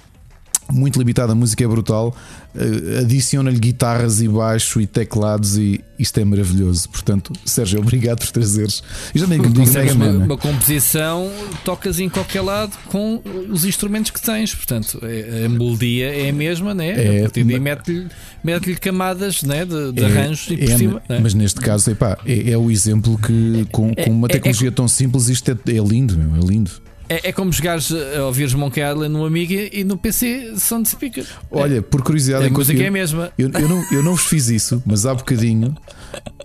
muito 0.72 0.98
limitado, 0.98 1.32
a 1.32 1.34
música 1.34 1.62
é 1.64 1.66
brutal. 1.68 2.14
eh, 2.54 3.00
Adiciona-lhe 3.00 3.58
guitarras 3.58 4.20
e 4.20 4.28
baixo 4.28 4.80
e 4.80 4.86
teclados, 4.86 5.56
e 5.56 5.80
isto 5.98 6.18
é 6.18 6.24
maravilhoso. 6.24 6.88
Portanto, 6.88 7.32
Sérgio, 7.44 7.78
obrigado 7.80 8.18
por 8.18 8.30
trazeres. 8.30 8.82
Eu 9.14 9.20
já 9.20 9.26
nem 9.26 9.40
digo 9.40 9.62
uma, 9.94 10.10
uma 10.24 10.36
composição, 10.36 11.30
tocas 11.64 11.98
em 12.00 12.08
qualquer 12.08 12.40
lado 12.42 12.76
com 12.86 13.22
os 13.50 13.64
instrumentos 13.64 14.10
que 14.10 14.20
tens. 14.20 14.54
Portanto, 14.54 14.98
é- 15.02 15.44
a 15.46 15.48
melodia 15.48 16.06
é 16.14 16.30
a 16.30 16.32
mesma, 16.32 16.74
né? 16.74 16.88
É, 16.90 17.18
a 17.18 17.22
partir 17.22 17.44
daí 17.44 17.60
mete-lhe 17.60 18.06
mete 18.42 18.74
camadas 18.76 19.42
né? 19.42 19.64
de, 19.64 19.92
de 19.92 20.02
É- 20.02 20.06
arranjos 20.06 20.48
e 20.50 20.56
por 20.56 20.70
é, 20.70 20.76
cima. 20.78 21.02
né? 21.08 21.20
Mas 21.22 21.34
neste 21.34 21.60
caso, 21.60 21.90
epá, 21.90 22.16
é, 22.24 22.50
é 22.52 22.56
o 22.58 22.70
exemplo 22.70 23.18
que, 23.18 23.66
com, 23.72 23.94
com 23.94 24.10
uma 24.10 24.26
é- 24.28 24.32
tecnologia 24.32 24.70
tão 24.72 24.86
simples, 24.88 25.28
isto 25.28 25.50
é, 25.50 25.54
é 25.70 25.78
lindo, 25.78 26.16
meu, 26.16 26.36
é 26.42 26.44
lindo. 26.46 26.70
É, 27.08 27.28
é 27.28 27.32
como 27.32 27.52
jogares 27.52 27.92
a 27.92 28.24
ouvires 28.24 28.54
Monkey 28.54 28.80
Island 28.80 29.12
no 29.12 29.24
Amiga 29.24 29.68
e 29.72 29.84
no 29.84 29.96
PC 29.96 30.54
Sound 30.58 30.88
Speaker. 30.88 31.24
Olha, 31.50 31.80
por 31.82 32.02
curiosidade, 32.02 32.46
a 32.46 32.50
música 32.50 32.78
eu, 32.78 32.84
é 32.84 32.88
a 32.88 32.90
mesma. 32.90 33.32
eu, 33.38 33.50
eu 33.50 33.68
não, 33.68 33.86
eu 33.92 34.02
não 34.02 34.14
vos 34.14 34.26
fiz 34.26 34.48
isso, 34.48 34.82
mas 34.84 35.06
há 35.06 35.14
bocadinho 35.14 35.74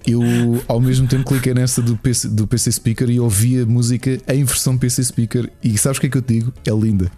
eu 0.06 0.64
ao 0.67 0.80
mesmo 0.80 1.07
tempo 1.07 1.25
cliquei 1.25 1.53
nessa 1.53 1.81
do 1.81 1.95
PC, 1.95 2.27
do 2.27 2.48
PC 2.48 2.72
Speaker 2.72 3.09
e 3.09 3.19
ouvi 3.19 3.61
a 3.61 3.65
música 3.65 4.17
em 4.27 4.43
versão 4.43 4.77
PC 4.77 5.03
Speaker. 5.03 5.49
E 5.64 5.77
sabes 5.77 5.98
o 5.98 6.01
que 6.01 6.07
é 6.07 6.09
que 6.09 6.17
eu 6.17 6.22
te 6.22 6.33
digo? 6.33 6.53
É 6.65 6.72
linda. 6.72 7.11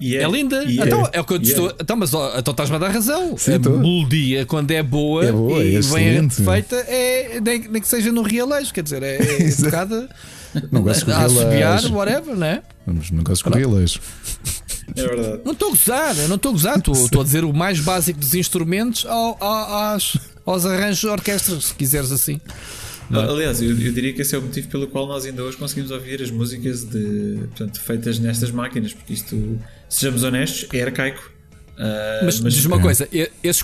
E 0.00 0.16
É 0.16 0.28
linda. 0.28 0.64
e 0.64 0.78
então, 0.80 1.08
é 1.12 1.20
o 1.20 1.24
que 1.24 1.32
eu 1.34 1.38
te 1.38 1.46
e 1.46 1.48
estou. 1.50 1.72
Então, 1.80 1.96
mas 1.96 2.10
então 2.12 2.50
estás-me 2.50 2.76
a 2.76 2.78
dar 2.78 2.88
razão. 2.90 3.36
Sim, 3.38 3.54
a 3.54 3.60
tô. 3.60 3.70
melodia, 3.70 4.44
quando 4.44 4.70
é 4.72 4.82
boa, 4.82 5.24
É 5.24 5.32
boa, 5.32 5.62
e 5.64 5.76
é 5.76 5.80
bem 5.82 6.28
feita, 6.30 6.76
é, 6.88 7.40
nem, 7.40 7.68
nem 7.68 7.80
que 7.80 7.88
seja 7.88 8.10
no 8.12 8.22
realejo, 8.22 8.72
quer 8.74 8.82
dizer, 8.82 9.02
é, 9.02 9.16
é 9.16 9.50
tocada 9.54 10.08
Não 10.72 10.82
gosto 10.82 11.06
de 11.06 11.12
correr 11.12 11.92
whatever, 11.92 12.36
né? 12.36 12.62
Vamos, 12.86 13.10
não 13.10 13.22
gosto 13.22 13.48
de 13.50 13.64
leis. 13.64 13.98
É 14.96 15.02
verdade. 15.06 15.40
Não 15.44 15.52
estou 15.52 15.68
a 15.68 15.70
gozar, 15.70 16.18
eu 16.18 16.28
não 16.28 16.36
estou 16.36 16.50
a 16.50 16.52
gozar, 16.52 16.76
estou 16.78 17.20
a 17.20 17.24
dizer 17.24 17.44
o 17.44 17.52
mais 17.54 17.80
básico 17.80 18.18
dos 18.18 18.34
instrumentos 18.34 19.06
ao, 19.06 19.36
ao- 19.42 19.94
às- 19.94 20.18
aos 20.44 20.66
arranjos 20.66 20.98
de 21.00 21.06
orquestra, 21.06 21.58
se 21.60 21.72
quiseres 21.72 22.12
assim. 22.12 22.38
É? 23.12 23.16
Aliás, 23.16 23.60
eu, 23.60 23.70
eu 23.70 23.92
diria 23.92 24.12
que 24.12 24.22
esse 24.22 24.34
é 24.34 24.38
o 24.38 24.42
motivo 24.42 24.68
pelo 24.68 24.86
qual 24.86 25.06
nós 25.06 25.24
ainda 25.24 25.42
hoje 25.42 25.56
conseguimos 25.56 25.90
ouvir 25.90 26.22
as 26.22 26.30
músicas 26.30 26.84
de, 26.84 27.36
portanto, 27.48 27.80
feitas 27.80 28.18
nestas 28.18 28.50
máquinas, 28.50 28.92
porque 28.92 29.12
isto, 29.12 29.58
sejamos 29.88 30.22
honestos, 30.22 30.66
é 30.72 30.82
arcaico. 30.82 31.34
Ah, 31.76 32.20
Mas, 32.24 32.40
diz 32.40 32.64
uma 32.64 32.80
coisa, 32.80 33.08
e- 33.12 33.30
esses 33.42 33.62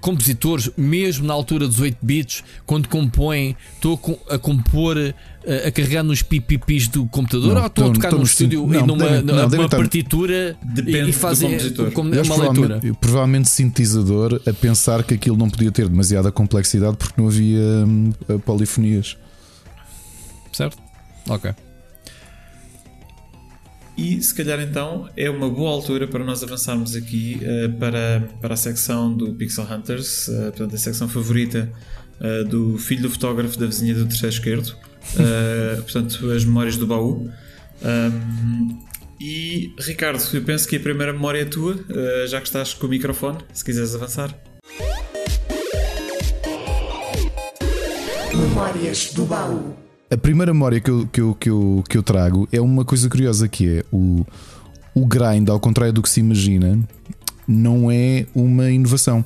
compositores, 0.00 0.70
mesmo 0.76 1.26
na 1.26 1.32
altura 1.32 1.66
dos 1.66 1.80
8 1.80 1.96
bits, 2.02 2.44
quando 2.66 2.88
compõem, 2.88 3.56
estou 3.74 3.98
a 4.28 4.38
compor, 4.38 4.96
a, 5.66 5.70
carregar 5.72 6.02
nos 6.02 6.22
pipipis 6.22 6.88
do 6.88 7.06
computador 7.06 7.54
Não, 7.54 7.60
ou 7.62 7.66
estou 7.66 7.84
a 7.84 7.86
estão- 7.88 7.92
tocar 7.92 8.08
estão 8.08 8.18
num 8.18 8.24
no 8.24 8.26
estúdio 8.30 8.60
sim- 8.60 8.66
e 8.70 8.78
não, 8.78 8.86
numa, 8.86 9.22
não, 9.22 9.48
numa 9.48 9.68
partitura 9.68 10.56
Depende 10.62 11.10
e, 11.10 11.12
fazem 11.12 11.58
como 11.94 12.10
uma 12.10 12.16
leitura? 12.16 12.50
provavelmente, 12.78 12.92
provavelmente 13.00 13.48
sintetizador 13.48 14.40
a 14.46 14.52
pensar 14.52 15.02
que 15.02 15.14
aquilo 15.14 15.36
não 15.36 15.48
podia 15.48 15.70
ter 15.72 15.88
demasiada 15.88 16.30
complexidade 16.32 16.96
porque 16.96 17.20
não 17.20 17.28
havia 17.28 17.60
hum, 17.86 18.12
polifonias. 18.44 19.16
Certo? 20.52 20.76
Ok. 21.28 21.52
E 23.96 24.22
se 24.22 24.32
calhar 24.34 24.60
então 24.60 25.08
é 25.16 25.28
uma 25.28 25.50
boa 25.50 25.70
altura 25.72 26.06
para 26.06 26.24
nós 26.24 26.42
avançarmos 26.44 26.94
aqui 26.94 27.40
eh, 27.42 27.66
para, 27.80 28.28
para 28.40 28.54
a 28.54 28.56
secção 28.56 29.12
do 29.12 29.34
Pixel 29.34 29.64
Hunters, 29.64 30.28
eh, 30.28 30.50
portanto, 30.50 30.74
a 30.76 30.78
secção 30.78 31.08
favorita 31.08 31.68
eh, 32.20 32.44
do 32.44 32.78
filho 32.78 33.02
do 33.02 33.10
fotógrafo 33.10 33.58
da 33.58 33.66
vizinha 33.66 33.94
do 33.94 34.06
terceiro 34.06 34.32
esquerdo, 34.34 34.76
eh, 35.16 35.76
portanto, 35.76 36.30
as 36.30 36.44
memórias 36.44 36.76
do 36.76 36.86
baú. 36.86 37.30
Um, 37.82 38.78
e 39.20 39.74
Ricardo, 39.78 40.22
eu 40.32 40.42
penso 40.42 40.68
que 40.68 40.76
a 40.76 40.80
primeira 40.80 41.12
memória 41.12 41.40
é 41.40 41.44
tua, 41.44 41.78
eh, 41.90 42.26
já 42.28 42.40
que 42.40 42.46
estás 42.46 42.74
com 42.74 42.86
o 42.86 42.90
microfone, 42.90 43.38
se 43.52 43.64
quiseres 43.64 43.94
avançar. 43.94 44.34
Memórias 48.34 49.12
do 49.12 49.24
baú. 49.24 49.74
A 50.10 50.16
primeira 50.16 50.52
memória 50.54 50.80
que 50.80 50.90
eu, 50.90 51.06
que 51.06 51.20
eu, 51.20 51.34
que 51.34 51.50
eu, 51.50 51.84
que 51.88 51.98
eu 51.98 52.02
trago 52.02 52.48
é 52.52 52.60
uma 52.60 52.84
coisa 52.84 53.08
curiosa 53.08 53.48
que 53.48 53.78
é 53.78 53.84
o, 53.92 54.24
o 54.94 55.04
grind, 55.04 55.48
ao 55.48 55.60
contrário 55.60 55.92
do 55.92 56.00
que 56.00 56.08
se 56.08 56.20
imagina, 56.20 56.78
não 57.46 57.90
é 57.90 58.26
uma 58.34 58.70
inovação. 58.70 59.24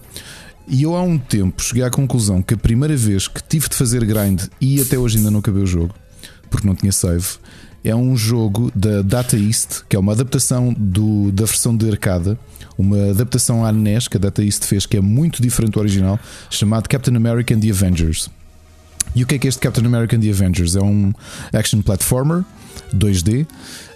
E 0.73 0.85
eu 0.85 0.97
há 0.97 1.03
um 1.03 1.19
tempo 1.19 1.63
cheguei 1.63 1.85
à 1.85 1.91
conclusão 1.91 2.41
que 2.41 2.55
a 2.55 2.57
primeira 2.57 2.97
vez 2.97 3.29
que 3.29 3.43
tive 3.43 3.69
de 3.69 3.77
fazer 3.77 4.03
grind 4.07 4.45
e 4.59 4.81
até 4.81 4.97
hoje 4.97 5.19
ainda 5.19 5.31
não 5.31 5.41
acabei 5.41 5.63
o 5.63 5.67
jogo, 5.67 5.95
porque 6.49 6.67
não 6.67 6.75
tinha 6.75 6.91
save, 6.91 7.27
é 7.85 7.95
um 7.95 8.17
jogo 8.17 8.73
da 8.75 9.03
Data 9.03 9.37
East, 9.37 9.83
que 9.87 9.95
é 9.95 9.99
uma 9.99 10.13
adaptação 10.13 10.73
do, 10.73 11.31
da 11.31 11.45
versão 11.45 11.77
de 11.77 11.91
arcada, 11.91 12.39
uma 12.79 13.11
adaptação 13.11 13.67
à 13.67 13.71
NES 13.71 14.09
que 14.09 14.17
a 14.17 14.21
Data 14.21 14.43
East 14.43 14.65
fez, 14.65 14.87
que 14.87 14.97
é 14.97 15.03
muito 15.03 15.43
diferente 15.43 15.75
do 15.75 15.81
original, 15.81 16.19
chamado 16.49 16.89
Captain 16.89 17.17
America 17.17 17.55
and 17.55 17.61
the 17.61 17.69
Avengers. 17.69 18.31
E 19.15 19.23
o 19.23 19.27
que 19.27 19.35
é 19.35 19.39
que 19.39 19.49
este 19.49 19.61
Captain 19.61 19.85
America 19.85 20.17
and 20.17 20.21
the 20.21 20.31
Avengers? 20.31 20.75
É 20.75 20.81
um 20.81 21.13
action 21.53 21.83
platformer 21.83 22.47
2D 22.95 23.47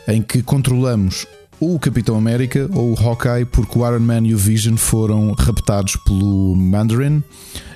em 0.09 0.21
que 0.21 0.43
controlamos 0.43 1.27
ou 1.61 1.75
o 1.75 1.79
Capitão 1.79 2.17
América 2.17 2.69
ou 2.73 2.93
o 2.93 2.99
Hawkeye, 2.99 3.45
porque 3.45 3.79
o 3.79 3.87
Iron 3.87 4.01
Man 4.01 4.27
e 4.27 4.35
o 4.35 4.39
Vision 4.39 4.77
foram 4.77 5.33
raptados 5.33 5.97
pelo 5.97 6.55
Mandarin 6.55 7.23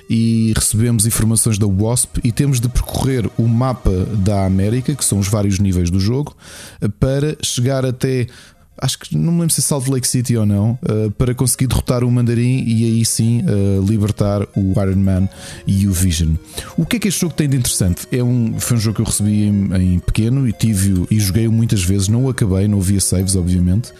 e 0.09 0.51
recebemos 0.53 1.05
informações 1.05 1.57
da 1.57 1.65
Wasp 1.65 2.17
e 2.21 2.33
temos 2.33 2.59
de 2.59 2.67
percorrer 2.67 3.29
o 3.37 3.47
mapa 3.47 4.05
da 4.17 4.45
América, 4.45 4.93
que 4.93 5.05
são 5.05 5.19
os 5.19 5.29
vários 5.29 5.57
níveis 5.57 5.89
do 5.89 6.01
jogo, 6.01 6.35
para 6.99 7.37
chegar 7.41 7.85
até. 7.85 8.27
Acho 8.81 8.97
que 8.97 9.15
não 9.15 9.31
me 9.31 9.41
lembro 9.41 9.53
se 9.53 9.61
é 9.61 9.63
Salt 9.63 9.87
Lake 9.87 10.07
City 10.07 10.35
ou 10.35 10.45
não, 10.45 10.71
uh, 10.81 11.11
para 11.11 11.35
conseguir 11.35 11.67
derrotar 11.67 12.03
o 12.03 12.11
Mandarim 12.11 12.63
e 12.65 12.83
aí 12.85 13.05
sim 13.05 13.43
uh, 13.43 13.85
libertar 13.85 14.41
o 14.55 14.71
Iron 14.71 14.95
Man 14.95 15.29
e 15.67 15.87
o 15.87 15.91
Vision. 15.91 16.33
O 16.75 16.83
que 16.83 16.95
é 16.95 16.99
que 16.99 17.07
este 17.07 17.21
jogo 17.21 17.35
tem 17.35 17.47
de 17.47 17.57
interessante? 17.57 18.07
É 18.11 18.23
um, 18.23 18.59
foi 18.59 18.77
um 18.77 18.79
jogo 18.79 18.95
que 18.95 19.01
eu 19.01 19.05
recebi 19.05 19.43
em, 19.43 19.69
em 19.75 19.99
pequeno 19.99 20.47
e 20.47 20.51
tive 20.51 21.05
e 21.11 21.19
joguei-o 21.19 21.51
muitas 21.51 21.83
vezes, 21.83 22.07
não 22.07 22.25
o 22.25 22.29
acabei, 22.29 22.67
não 22.67 22.79
havia 22.79 22.99
saves, 22.99 23.35
obviamente. 23.35 23.91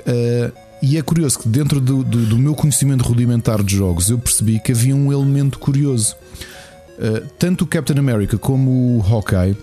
Uh, 0.00 0.52
e 0.82 0.96
é 0.96 1.02
curioso 1.02 1.38
que 1.38 1.48
dentro 1.48 1.80
do, 1.80 2.02
do, 2.02 2.26
do, 2.26 2.38
meu 2.38 2.54
conhecimento 2.54 3.02
rudimentar 3.02 3.62
de 3.62 3.76
jogos 3.76 4.10
eu 4.10 4.18
percebi 4.18 4.60
que 4.60 4.72
havia 4.72 4.94
um 4.94 5.12
elemento 5.12 5.58
curioso. 5.58 6.16
Uh, 6.98 7.24
tanto 7.38 7.62
o 7.62 7.66
Captain 7.66 7.98
America 7.98 8.36
como 8.36 8.98
o 8.98 9.02
Hawkeye 9.02 9.56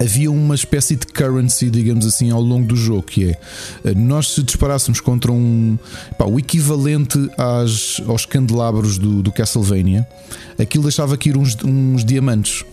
havia 0.00 0.30
uma 0.30 0.54
espécie 0.54 0.96
de 0.96 1.06
currency, 1.06 1.68
digamos 1.68 2.06
assim, 2.06 2.30
ao 2.30 2.40
longo 2.40 2.66
do 2.66 2.76
jogo, 2.76 3.02
que 3.02 3.26
é 3.30 3.94
nós 3.94 4.32
se 4.32 4.42
disparássemos 4.42 5.00
contra 5.00 5.30
um 5.30 5.78
pá, 6.16 6.24
o 6.24 6.38
equivalente 6.38 7.18
às, 7.36 8.00
aos 8.08 8.24
candelabros 8.24 8.96
do, 8.96 9.22
do 9.22 9.30
Castlevania, 9.30 10.06
aquilo 10.58 10.84
deixava 10.84 11.14
aqui 11.14 11.36
uns, 11.36 11.56
uns 11.62 12.04
diamantes. 12.04 12.64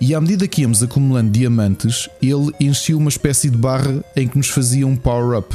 E 0.00 0.14
à 0.14 0.20
medida 0.20 0.46
que 0.46 0.62
íamos 0.62 0.82
acumulando 0.82 1.30
diamantes, 1.30 2.08
ele 2.22 2.50
enchia 2.60 2.96
uma 2.96 3.10
espécie 3.10 3.50
de 3.50 3.56
barra 3.56 4.04
em 4.14 4.28
que 4.28 4.36
nos 4.36 4.48
fazia 4.48 4.86
um 4.86 4.96
power-up. 4.96 5.54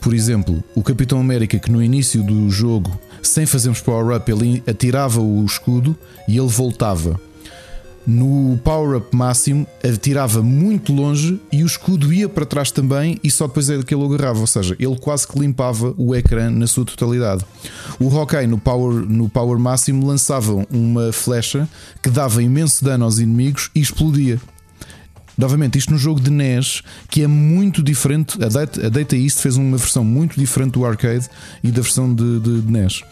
Por 0.00 0.14
exemplo, 0.14 0.62
o 0.74 0.82
Capitão 0.82 1.20
América, 1.20 1.58
que 1.58 1.70
no 1.70 1.82
início 1.82 2.22
do 2.22 2.48
jogo, 2.48 2.96
sem 3.22 3.44
fazermos 3.44 3.80
power-up, 3.80 4.30
ele 4.30 4.62
atirava 4.66 5.20
o 5.20 5.44
escudo 5.44 5.96
e 6.28 6.38
ele 6.38 6.46
voltava 6.46 7.20
no 8.06 8.58
power-up 8.62 9.14
máximo 9.14 9.66
atirava 9.82 10.42
muito 10.42 10.92
longe 10.92 11.40
e 11.50 11.62
o 11.62 11.66
escudo 11.66 12.12
ia 12.12 12.28
para 12.28 12.46
trás 12.46 12.70
também 12.70 13.18
e 13.22 13.30
só 13.30 13.46
depois 13.46 13.68
é 13.68 13.82
que 13.82 13.94
ele 13.94 14.04
agarrava, 14.04 14.40
ou 14.40 14.46
seja, 14.46 14.76
ele 14.78 14.96
quase 14.96 15.26
que 15.26 15.38
limpava 15.38 15.92
o 15.98 16.14
ecrã 16.14 16.48
na 16.50 16.66
sua 16.66 16.84
totalidade. 16.84 17.44
O 17.98 18.08
Hawkeye 18.08 18.46
no 18.46 18.58
power, 18.58 18.94
no 18.94 19.28
power 19.28 19.58
máximo 19.58 20.06
lançava 20.06 20.66
uma 20.70 21.12
flecha 21.12 21.68
que 22.02 22.08
dava 22.08 22.42
imenso 22.42 22.84
dano 22.84 23.04
aos 23.04 23.18
inimigos 23.18 23.70
e 23.74 23.80
explodia. 23.80 24.40
Novamente, 25.36 25.76
isto 25.76 25.92
no 25.92 25.98
jogo 25.98 26.18
de 26.18 26.30
NES, 26.30 26.82
que 27.10 27.22
é 27.22 27.26
muito 27.26 27.82
diferente. 27.82 28.42
A 28.42 28.48
Data, 28.48 28.86
a 28.86 28.88
Data 28.88 29.14
East 29.14 29.40
fez 29.40 29.56
uma 29.56 29.76
versão 29.76 30.02
muito 30.02 30.38
diferente 30.38 30.72
do 30.72 30.84
arcade 30.86 31.28
e 31.62 31.70
da 31.70 31.82
versão 31.82 32.14
de, 32.14 32.40
de, 32.40 32.62
de 32.62 32.72
NES. 32.72 33.02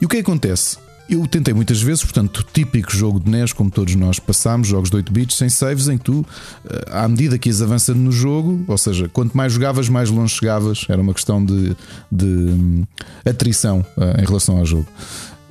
E 0.00 0.04
o 0.04 0.08
que 0.08 0.18
acontece? 0.18 0.83
Eu 1.08 1.26
tentei 1.26 1.52
muitas 1.52 1.82
vezes, 1.82 2.02
portanto, 2.02 2.44
típico 2.52 2.90
jogo 2.90 3.20
de 3.20 3.30
NES, 3.30 3.52
como 3.52 3.70
todos 3.70 3.94
nós 3.94 4.18
passamos, 4.18 4.68
jogos 4.68 4.90
de 4.90 4.96
8 4.96 5.12
bits 5.12 5.36
sem 5.36 5.48
saves, 5.48 5.88
em 5.88 5.98
que 5.98 6.04
tu, 6.04 6.24
eh, 6.68 6.84
à 6.90 7.06
medida 7.06 7.38
que 7.38 7.48
ias 7.48 7.60
avançando 7.60 7.98
no 7.98 8.10
jogo, 8.10 8.64
ou 8.66 8.78
seja, 8.78 9.08
quanto 9.08 9.36
mais 9.36 9.52
jogavas, 9.52 9.88
mais 9.88 10.08
longe 10.10 10.34
chegavas, 10.34 10.86
era 10.88 11.00
uma 11.00 11.12
questão 11.12 11.44
de, 11.44 11.76
de 12.10 12.26
hum, 12.26 12.84
atrição 13.24 13.84
uh, 13.96 14.20
em 14.20 14.24
relação 14.24 14.56
ao 14.58 14.64
jogo. 14.64 14.86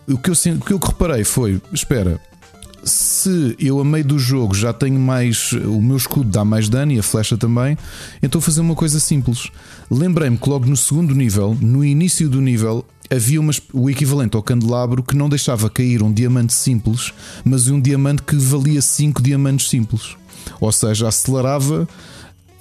O 0.07 0.17
que, 0.17 0.29
eu, 0.29 0.33
o 0.33 0.59
que 0.61 0.73
eu 0.73 0.77
reparei 0.77 1.23
foi: 1.23 1.61
espera, 1.71 2.19
se 2.83 3.55
eu 3.59 3.79
a 3.79 3.85
meio 3.85 4.03
do 4.03 4.19
jogo 4.19 4.53
já 4.53 4.73
tenho 4.73 4.99
mais. 4.99 5.53
O 5.53 5.81
meu 5.81 5.97
escudo 5.97 6.29
dá 6.29 6.43
mais 6.43 6.67
dano 6.67 6.91
e 6.91 6.99
a 6.99 7.03
flecha 7.03 7.37
também, 7.37 7.77
então 8.21 8.39
vou 8.39 8.45
fazer 8.45 8.61
uma 8.61 8.75
coisa 8.75 8.99
simples. 8.99 9.49
Lembrei-me 9.89 10.37
que 10.37 10.49
logo 10.49 10.65
no 10.65 10.75
segundo 10.75 11.15
nível, 11.15 11.57
no 11.59 11.83
início 11.83 12.27
do 12.27 12.41
nível, 12.41 12.85
havia 13.09 13.39
umas, 13.39 13.61
o 13.73 13.89
equivalente 13.89 14.35
ao 14.35 14.43
candelabro 14.43 15.03
que 15.03 15.15
não 15.15 15.29
deixava 15.29 15.69
cair 15.69 16.01
um 16.01 16.11
diamante 16.11 16.53
simples, 16.53 17.13
mas 17.43 17.67
um 17.67 17.79
diamante 17.79 18.23
que 18.23 18.35
valia 18.35 18.81
5 18.81 19.21
diamantes 19.21 19.69
simples. 19.69 20.15
Ou 20.59 20.71
seja, 20.71 21.07
acelerava 21.07 21.87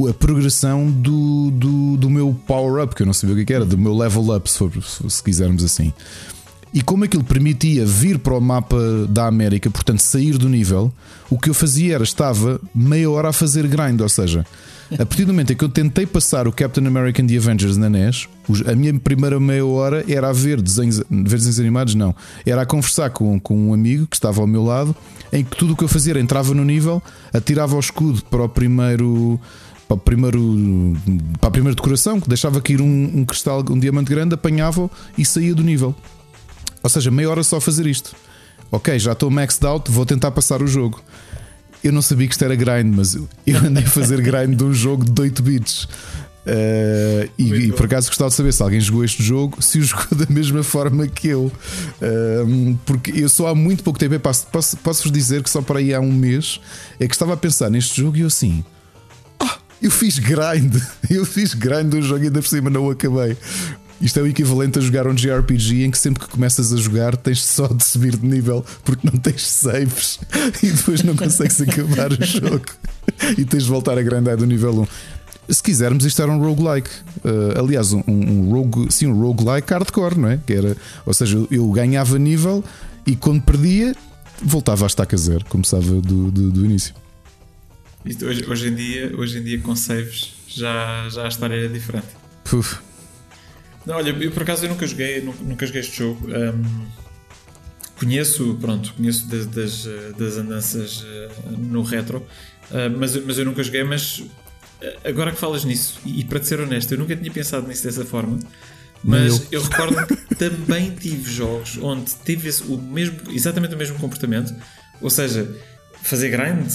a 0.09 0.12
progressão 0.12 0.91
do, 0.91 1.51
do, 1.53 1.97
do 1.97 2.11
meu 2.11 2.37
power-up, 2.47 2.95
que 2.95 3.03
eu 3.03 3.07
não 3.07 3.12
sabia 3.12 3.41
o 3.41 3.47
que 3.47 3.53
era, 3.53 3.65
do 3.65 3.79
meu 3.79 3.97
level 3.97 4.35
up, 4.35 4.51
se, 4.51 4.59
se 5.09 5.23
quisermos 5.23 5.62
assim. 5.62 5.93
E 6.75 6.81
como 6.81 7.05
aquilo 7.05 7.23
permitia 7.23 7.85
vir 7.85 8.19
para 8.19 8.35
o 8.35 8.41
mapa 8.41 9.07
da 9.09 9.27
América, 9.27 9.71
portanto 9.71 10.01
sair 10.01 10.39
do 10.39 10.49
nível, 10.49 10.93
o 11.29 11.39
que 11.39 11.51
eu 11.51 11.55
fazia 11.55 11.95
era 11.95 12.05
estava 12.05 12.61
meia 12.75 13.11
hora 13.11 13.29
a 13.29 13.33
fazer 13.33 13.67
grind, 13.69 14.01
ou 14.01 14.09
seja, 14.09 14.47
a 14.99 15.07
partir 15.07 15.25
do 15.25 15.33
momento 15.33 15.53
em 15.53 15.57
que 15.57 15.65
eu 15.65 15.69
tentei 15.69 16.07
passar 16.07 16.47
o 16.47 16.53
Captain 16.53 16.87
American 16.87 17.27
The 17.27 17.37
Avengers 17.37 17.77
na 17.77 17.89
NES, 17.89 18.29
a 18.67 18.75
minha 18.75 18.99
primeira 18.99 19.39
meia 19.39 19.65
hora 19.65 20.05
era 20.09 20.29
a 20.29 20.33
ver 20.33 20.61
desenhos, 20.61 20.99
ver 21.11 21.37
desenhos 21.37 21.61
animados, 21.61 21.95
não. 21.95 22.15
Era 22.45 22.62
a 22.62 22.67
conversar 22.67 23.11
com, 23.11 23.39
com 23.41 23.69
um 23.69 23.75
amigo 23.75 24.07
que 24.07 24.17
estava 24.17 24.41
ao 24.41 24.47
meu 24.47 24.62
lado, 24.62 24.95
em 25.33 25.45
que 25.45 25.57
tudo 25.57 25.73
o 25.73 25.77
que 25.77 25.85
eu 25.85 25.89
fazia 25.89 26.12
era 26.12 26.21
entrava 26.21 26.55
no 26.55 26.65
nível, 26.65 27.03
atirava 27.33 27.77
o 27.77 27.81
escudo 27.81 28.23
para 28.25 28.43
o 28.43 28.49
primeiro. 28.49 29.41
Para, 29.89 29.97
o 29.97 29.99
primeiro, 29.99 30.97
para 31.39 31.49
a 31.49 31.51
primeira 31.51 31.75
decoração, 31.75 32.19
que 32.19 32.29
deixava 32.29 32.61
cair 32.62 32.81
um, 32.81 33.11
um 33.15 33.25
cristal, 33.25 33.62
um 33.69 33.79
diamante 33.79 34.09
grande, 34.09 34.35
apanhava 34.35 34.91
e 35.19 35.25
saía 35.25 35.55
do 35.55 35.62
nível. 35.62 35.95
Ou 36.83 36.89
seja, 36.89 37.11
meia 37.11 37.29
hora 37.29 37.43
só 37.43 37.57
a 37.57 37.61
fazer 37.61 37.87
isto. 37.87 38.15
Ok, 38.71 38.99
já 38.99 39.12
estou 39.12 39.31
maxed 39.31 39.67
out, 39.67 39.91
vou 39.91 40.07
tentar 40.07 40.31
passar 40.31 40.62
o 40.62 40.67
jogo. 40.67 41.03
Eu 41.83 41.93
não 41.93 42.02
sabia 42.02 42.28
que 42.28 42.35
isto 42.35 42.44
era 42.44 42.55
grind, 42.55 42.94
mas 42.94 43.15
eu 43.15 43.28
andei 43.59 43.83
a 43.85 43.89
fazer 43.89 44.20
grind 44.20 44.57
de 44.57 44.65
um 44.65 44.73
jogo 44.73 45.05
de 45.05 45.20
8 45.20 45.43
bits. 45.43 45.89
Uh, 46.44 47.31
e, 47.39 47.67
e, 47.67 47.73
por 47.73 47.86
acaso 47.86 48.09
gostava 48.09 48.28
de 48.28 48.35
saber 48.35 48.52
se 48.52 48.61
alguém 48.65 48.81
jogou 48.81 49.05
este 49.05 49.23
jogo, 49.23 49.62
se 49.62 49.78
o 49.78 49.83
jogou 49.83 50.07
da 50.19 50.27
mesma 50.28 50.62
forma 50.62 51.07
que 51.07 51.28
eu. 51.28 51.52
Uh, 52.01 52.78
porque 52.85 53.12
eu 53.15 53.28
só 53.28 53.49
há 53.49 53.55
muito 53.55 53.85
pouco 53.85 53.99
tempo, 53.99 54.19
posso, 54.19 54.47
posso, 54.49 54.77
posso 54.78 55.02
vos 55.05 55.12
dizer 55.12 55.43
que 55.43 55.51
só 55.51 55.62
para 55.62 55.78
aí 55.78 55.94
há 55.94 56.01
um 56.01 56.12
mês 56.12 56.61
é 56.99 57.07
que 57.07 57.15
estava 57.15 57.35
a 57.35 57.36
pensar 57.36 57.70
neste 57.70 58.01
jogo 58.01 58.17
e 58.17 58.23
eu 58.23 58.27
assim. 58.27 58.65
Ah, 59.39 59.59
eu 59.81 59.91
fiz 59.91 60.19
grind, 60.19 60.75
eu 61.09 61.25
fiz 61.25 61.55
grind 61.55 61.91
de 61.91 61.99
um 61.99 62.02
jogo 62.02 62.25
e 62.25 62.27
ainda 62.27 62.43
por 62.43 62.49
cima 62.49 62.69
não 62.69 62.86
o 62.86 62.91
acabei. 62.91 63.36
Isto 64.03 64.19
é 64.19 64.23
o 64.23 64.27
equivalente 64.27 64.81
a 64.81 64.83
jogar 64.83 65.07
um 65.07 65.15
JRPG 65.15 65.85
em 65.85 65.91
que 65.91 65.97
sempre 65.97 66.25
que 66.25 66.29
começas 66.29 66.73
a 66.73 66.77
jogar 66.77 67.17
tens 67.17 67.45
só 67.45 67.69
de 67.69 67.85
subir 67.85 68.17
de 68.17 68.27
nível 68.27 68.65
porque 68.85 69.09
não 69.09 69.17
tens 69.17 69.47
saves 69.47 70.19
e 70.61 70.73
depois 70.73 71.05
não 71.05 71.15
consegues 71.15 71.61
acabar 71.61 72.13
o 72.13 72.25
jogo 72.25 72.67
e 73.39 73.45
tens 73.45 73.63
de 73.63 73.69
voltar 73.69 73.97
a 73.97 74.03
grandar 74.03 74.37
do 74.37 74.45
nível 74.45 74.81
1. 75.49 75.53
Se 75.53 75.63
quisermos, 75.63 76.05
isto 76.05 76.21
era 76.21 76.33
um 76.33 76.39
roguelike. 76.39 76.91
Uh, 77.25 77.61
aliás, 77.61 77.93
um, 77.93 78.03
um, 78.09 78.51
rogue, 78.51 78.93
sim, 78.93 79.07
um 79.07 79.21
roguelike 79.21 79.73
hardcore, 79.73 80.19
não 80.19 80.31
é? 80.31 80.41
Que 80.45 80.53
era, 80.53 80.77
ou 81.07 81.15
seja, 81.15 81.39
eu 81.49 81.71
ganhava 81.71 82.19
nível 82.19 82.65
e 83.07 83.15
quando 83.15 83.43
perdia, 83.43 83.95
voltava 84.43 84.85
a 84.85 84.89
estaca 84.89 85.17
zero, 85.17 85.45
começava 85.47 86.01
do, 86.01 86.31
do, 86.31 86.51
do 86.51 86.65
início. 86.65 86.93
Hoje, 88.05 88.45
hoje, 88.49 88.69
em 88.69 88.75
dia, 88.75 89.15
hoje 89.17 89.39
em 89.39 89.43
dia, 89.45 89.61
com 89.61 89.77
saves, 89.77 90.35
já, 90.49 91.09
já 91.09 91.25
a 91.25 91.29
história 91.29 91.55
é 91.55 91.69
diferente. 91.69 92.09
Puf. 92.43 92.81
Não, 93.85 93.97
olha, 93.97 94.11
eu 94.11 94.31
por 94.31 94.43
acaso 94.43 94.65
eu 94.65 94.69
nunca 94.69 94.86
joguei, 94.86 95.20
nunca, 95.20 95.43
nunca 95.43 95.67
joguei 95.67 95.81
este 95.81 95.99
jogo. 95.99 96.28
Um, 96.28 96.86
conheço, 97.99 98.57
pronto, 98.61 98.93
conheço 98.94 99.27
das, 99.28 99.47
das, 99.47 99.89
das 100.17 100.36
andanças 100.36 101.05
eh, 101.07 101.28
no 101.57 101.83
retro, 101.83 102.19
uh, 102.19 102.99
mas, 102.99 103.17
mas 103.25 103.39
eu 103.39 103.44
nunca 103.44 103.62
joguei. 103.62 103.85
Mas 103.85 104.23
eh, 104.81 104.99
agora 105.05 105.31
que 105.31 105.39
falas 105.39 105.65
nisso, 105.65 106.01
e, 106.05 106.25
para 106.25 106.41
te 106.41 106.47
ser 106.49 106.61
honesto, 106.61 106.93
eu 106.93 106.99
nunca 106.99 107.15
tinha 107.17 107.31
pensado 107.31 107.67
nisso 107.67 107.85
dessa 107.85 108.05
forma. 108.05 108.39
Mas 109.05 109.41
eu, 109.51 109.61
eu 109.61 109.62
recordo 109.62 110.07
que 110.07 110.35
também 110.35 110.91
tive 110.91 111.31
jogos 111.31 111.78
onde 111.81 112.12
tive 112.25 112.51
o 112.69 112.77
mesmo, 112.77 113.19
exatamente 113.31 113.75
o 113.75 113.78
mesmo 113.78 113.99
comportamento, 113.99 114.55
ou 115.01 115.11
seja, 115.11 115.49
fazer 116.02 116.28
grind, 116.31 116.69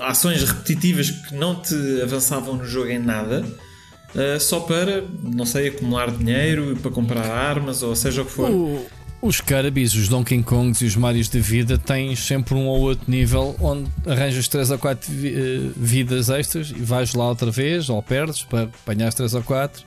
ações 0.00 0.44
repetitivas 0.44 1.10
que 1.10 1.34
não 1.34 1.60
te 1.60 1.74
avançavam 2.02 2.56
no 2.56 2.64
jogo 2.64 2.88
em 2.88 3.00
nada 3.00 3.44
uh, 4.14 4.40
só 4.40 4.60
para, 4.60 5.04
não 5.22 5.46
sei, 5.46 5.68
acumular 5.68 6.10
dinheiro, 6.10 6.76
para 6.76 6.90
comprar 6.90 7.26
armas 7.26 7.82
ou 7.82 7.94
seja 7.94 8.22
o 8.22 8.24
que 8.24 8.30
for. 8.30 8.50
O, 8.50 8.86
os 9.20 9.40
Kirby's, 9.40 9.94
os 9.94 10.08
Donkey 10.08 10.42
Kongs 10.42 10.80
e 10.80 10.86
os 10.86 10.94
Marios 10.94 11.28
da 11.28 11.40
vida 11.40 11.76
têm 11.76 12.14
sempre 12.14 12.54
um 12.54 12.66
ou 12.66 12.80
outro 12.80 13.10
nível 13.10 13.56
onde 13.60 13.90
arranjas 14.06 14.46
3 14.46 14.70
ou 14.70 14.78
4 14.78 15.10
uh, 15.10 15.72
vidas 15.76 16.30
extras 16.30 16.70
e 16.70 16.80
vais 16.80 17.14
lá 17.14 17.28
outra 17.28 17.50
vez 17.50 17.88
ou 17.88 18.00
perdes 18.00 18.42
para 18.42 18.64
apanhar 18.64 19.12
3 19.12 19.34
ou 19.34 19.42
4. 19.42 19.82
Uh, 19.82 19.86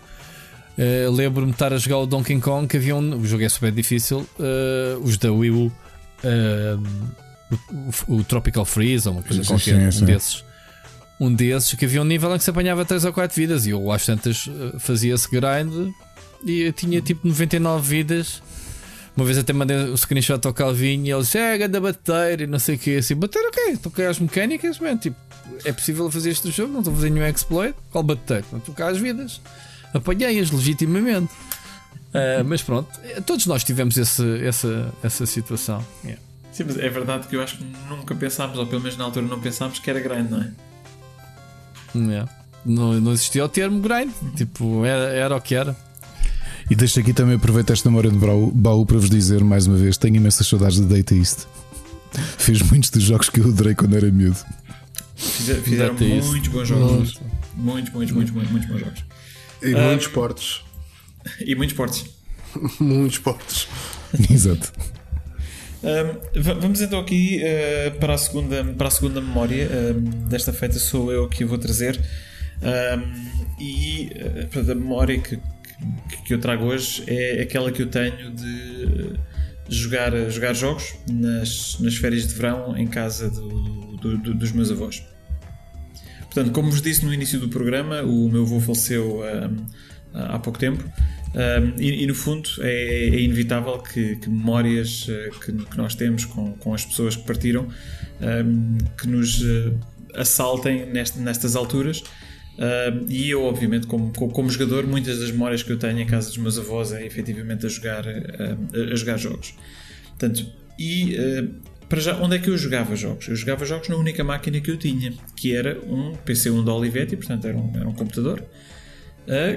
eh, 0.77 1.09
Lembro-me 1.09 1.47
de 1.47 1.55
estar 1.55 1.71
a 1.71 1.77
jogar 1.77 1.99
o 1.99 2.05
Donkey 2.05 2.39
Kong 2.39 2.67
que 2.67 2.77
havia 2.77 2.95
um, 2.95 3.15
o 3.15 3.25
jogo 3.25 3.43
é 3.43 3.49
super 3.49 3.71
difícil. 3.71 4.27
Uh, 4.37 4.99
os 5.01 5.17
da 5.17 5.31
Wii 5.31 5.51
U, 5.51 5.71
o, 8.07 8.15
o, 8.15 8.23
Tropical 8.25 8.65
Freeze 8.65 9.07
ou 9.07 9.15
uma 9.15 9.23
coisa 9.23 9.43
sim, 9.43 9.49
qualquer, 9.49 9.93
sim, 9.93 10.03
um 10.03 10.05
desses 10.05 10.43
um 11.21 11.31
desses 11.31 11.75
que 11.75 11.85
havia 11.85 12.01
um 12.01 12.03
nível 12.03 12.33
em 12.33 12.37
que 12.39 12.43
se 12.43 12.49
apanhava 12.49 12.83
3 12.83 13.05
ou 13.05 13.13
4 13.13 13.35
vidas 13.35 13.67
e 13.67 13.69
eu 13.69 13.91
às 13.91 14.03
tantas 14.03 14.49
eh, 14.49 14.79
fazia 14.79 15.13
esse 15.13 15.29
grind 15.29 15.93
e 16.43 16.61
eu 16.61 16.73
tinha 16.73 16.99
tipo 16.99 17.27
99 17.27 17.87
vidas. 17.87 18.41
Uma 19.15 19.23
vez 19.23 19.37
até 19.37 19.53
mandei 19.53 19.77
o 19.77 19.95
screenshot 19.95 20.39
ao 20.47 20.53
Calvinho 20.53 21.05
e 21.05 21.11
ele 21.11 21.21
disse: 21.21 21.37
É, 21.37 21.55
ganda 21.59 21.79
bater 21.79 22.41
e 22.41 22.47
não 22.47 22.57
sei 22.57 22.75
o 22.75 22.79
que. 22.79 22.97
Assim, 22.97 23.13
bater 23.13 23.45
o 23.45 23.51
quê? 23.51 23.77
Toquei 23.77 24.07
às 24.07 24.17
mecânicas, 24.17 24.79
man. 24.79 24.97
Tipo, 24.97 25.15
é 25.63 25.71
possível 25.71 26.09
fazer 26.09 26.31
este 26.31 26.49
jogo, 26.49 26.73
não 26.73 26.79
estou 26.79 26.91
a 26.91 26.95
fazer 26.95 27.11
nenhum 27.11 27.27
exploit. 27.27 27.75
Qual 27.91 28.03
bater? 28.03 28.43
Não 28.51 28.59
tocar 28.59 28.87
as 28.87 28.97
vidas. 28.97 29.39
Apanhei-as 29.93 30.49
legitimamente. 30.49 31.31
Uh, 31.91 32.43
mas 32.45 32.63
pronto, 32.63 32.89
todos 33.25 33.45
nós 33.45 33.63
tivemos 33.63 33.95
esse, 33.95 34.43
essa, 34.43 34.91
essa 35.03 35.25
situação. 35.27 35.85
Yeah. 36.03 36.21
Sim, 36.51 36.63
mas 36.65 36.77
é 36.77 36.89
verdade 36.89 37.27
que 37.27 37.35
eu 37.35 37.43
acho 37.43 37.57
que 37.57 37.65
nunca 37.87 38.15
pensámos, 38.15 38.57
ou 38.57 38.65
pelo 38.65 38.81
menos 38.81 38.97
na 38.97 39.03
altura 39.03 39.25
não 39.27 39.39
pensámos 39.39 39.77
que 39.77 39.89
era 39.89 39.99
grande, 39.99 40.31
não 40.31 40.41
é? 40.41 40.51
Yeah. 41.95 42.31
Não, 42.65 42.99
não 42.99 43.11
existia 43.11 43.43
o 43.43 43.49
termo 43.49 43.79
grind, 43.79 44.11
tipo, 44.35 44.85
era, 44.85 45.09
era 45.09 45.35
o 45.35 45.41
que 45.41 45.55
era. 45.55 45.75
E 46.69 46.75
deixo 46.75 46.99
aqui 46.99 47.11
também 47.11 47.35
aproveitar 47.35 47.73
esta 47.73 47.89
memória 47.89 48.09
de 48.09 48.17
baú, 48.17 48.51
baú 48.51 48.85
para 48.85 48.97
vos 48.97 49.09
dizer 49.09 49.43
mais 49.43 49.67
uma 49.67 49.75
vez: 49.75 49.97
tenho 49.97 50.15
imensas 50.15 50.47
saudades 50.47 50.79
de 50.79 50.85
Data 50.85 51.15
East. 51.15 51.39
Fez 52.37 52.61
muitos 52.61 52.89
dos 52.89 53.03
jogos 53.03 53.29
que 53.29 53.39
eu 53.39 53.47
adorei 53.47 53.73
quando 53.73 53.95
era 53.95 54.11
miúdo. 54.11 54.37
Fizeram, 55.15 55.63
fizeram 55.63 55.93
muitos 55.95 56.47
bons 56.49 56.67
jogos. 56.67 57.19
Muitos, 57.55 57.93
muitos, 57.93 58.13
muitos, 58.13 58.33
muitos, 58.33 58.51
muitos 58.51 58.69
bons 58.69 58.79
jogos. 58.79 59.05
E 59.61 59.75
um, 59.75 59.87
muitos 59.87 60.07
portos. 60.07 60.65
E 61.45 61.55
muitos 61.55 61.75
portos. 61.75 62.05
muitos 62.79 63.17
portos. 63.19 63.67
Exato. 64.29 64.71
Um, 65.83 66.41
vamos 66.59 66.79
então 66.79 66.99
aqui 66.99 67.41
uh, 67.41 67.99
para, 67.99 68.13
a 68.13 68.17
segunda, 68.17 68.63
para 68.63 68.87
a 68.87 68.91
segunda 68.91 69.19
memória. 69.19 69.67
Um, 69.67 70.27
desta 70.27 70.53
feita 70.53 70.77
sou 70.77 71.11
eu 71.11 71.27
que 71.27 71.43
vou 71.43 71.57
trazer. 71.57 71.99
Um, 72.61 73.59
e 73.59 74.11
uh, 74.55 74.71
a 74.71 74.75
memória 74.75 75.19
que, 75.19 75.37
que, 75.37 76.23
que, 76.25 76.33
eu 76.33 76.39
trago 76.39 76.65
hoje 76.65 77.03
é 77.07 77.41
aquela 77.41 77.71
que 77.71 77.81
eu 77.81 77.87
tenho 77.87 78.31
de 78.31 79.13
jogar, 79.67 80.11
jogar 80.29 80.53
jogos 80.53 80.93
nas, 81.09 81.79
nas 81.79 81.95
férias 81.95 82.27
de 82.27 82.35
verão 82.35 82.77
em 82.77 82.85
casa 82.85 83.29
do, 83.29 83.97
do, 83.97 84.17
do, 84.17 84.33
dos 84.35 84.51
meus 84.51 84.69
avós. 84.69 85.03
Portanto, 86.25 86.51
como 86.51 86.69
vos 86.69 86.81
disse 86.81 87.03
no 87.03 87.13
início 87.13 87.39
do 87.39 87.49
programa, 87.49 88.03
o 88.03 88.29
meu 88.29 88.43
avô 88.43 88.59
faleceu 88.59 89.21
há 90.13 90.39
pouco 90.39 90.57
tempo. 90.57 90.83
Um, 91.33 91.79
e, 91.79 92.03
e, 92.03 92.07
no 92.07 92.13
fundo 92.13 92.49
é, 92.59 93.07
é 93.07 93.19
inevitável 93.21 93.77
que, 93.79 94.17
que 94.17 94.29
memórias 94.29 95.07
uh, 95.07 95.39
que, 95.39 95.53
que, 95.53 95.77
nós 95.77 95.95
temos 95.95 96.25
com, 96.25 96.53
com 96.53 96.73
as 96.73 96.85
pessoas 96.85 97.15
que 97.15 97.23
partiram 97.23 97.69
um, 98.19 98.77
que 98.97 99.07
nos 99.07 99.41
uh, 99.41 99.73
assaltem 100.13 100.87
nest, 100.87 101.17
nestas 101.17 101.55
alturas. 101.55 101.99
Uh, 102.57 103.05
e 103.07 103.29
eu, 103.29 103.43
obviamente, 103.43 103.87
como, 103.87 104.11
como 104.11 104.49
jogador, 104.49 104.85
muitas 104.85 105.19
das 105.19 105.31
memórias 105.31 105.63
que 105.63 105.71
eu 105.71 105.79
tenho 105.79 105.99
em 105.99 106.05
casa 106.05 106.27
dos 106.27 106.37
meus 106.37 106.59
avós 106.59 106.91
é 106.91 107.05
efetivamente 107.05 107.65
a 107.65 107.69
jogar, 107.69 108.03
a 108.07 108.95
jogar 108.95 109.17
jogos. 109.17 109.55
Portanto, 110.09 110.45
e 110.77 111.15
para 111.87 112.01
já, 112.01 112.17
onde 112.21 112.35
é 112.35 112.39
que 112.39 112.49
eu 112.49 112.57
jogava 112.57 112.95
jogos? 112.95 113.27
Eu 113.27 113.35
jogava 113.35 113.65
jogos 113.65 113.87
na 113.87 113.95
única 113.95 114.23
máquina 114.23 114.59
que 114.59 114.69
eu 114.69 114.77
tinha, 114.77 115.13
que 115.35 115.55
era 115.55 115.79
um 115.79 116.13
PC1 116.25 116.63
da 116.63 116.73
Olivetti, 116.73 117.15
portanto 117.15 117.47
era 117.47 117.57
um, 117.57 117.71
era 117.75 117.87
um 117.87 117.93
computador 117.93 118.43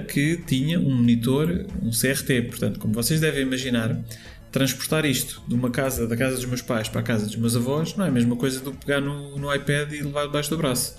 que 0.08 0.36
tinha 0.46 0.78
um 0.78 0.94
monitor, 0.94 1.66
um 1.82 1.90
CRT. 1.90 2.42
Portanto, 2.42 2.78
como 2.78 2.94
vocês 2.94 3.20
devem 3.20 3.42
imaginar, 3.42 3.98
transportar 4.54 5.04
isto 5.04 5.42
de 5.48 5.54
uma 5.54 5.68
casa, 5.68 6.06
da 6.06 6.16
casa 6.16 6.36
dos 6.36 6.44
meus 6.44 6.62
pais 6.62 6.88
para 6.88 7.00
a 7.00 7.02
casa 7.02 7.26
dos 7.26 7.34
meus 7.34 7.56
avós, 7.56 7.96
não 7.96 8.04
é 8.04 8.08
a 8.08 8.12
mesma 8.12 8.36
coisa 8.36 8.60
do 8.60 8.70
que 8.70 8.86
pegar 8.86 9.00
no, 9.00 9.36
no 9.36 9.52
iPad 9.52 9.92
e 9.92 10.00
levar 10.00 10.26
debaixo 10.26 10.48
do 10.50 10.56
braço. 10.56 10.94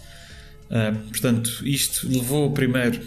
Um, 0.70 1.08
portanto, 1.08 1.62
isto 1.64 2.06
levou 2.06 2.52
primeiro 2.52 3.00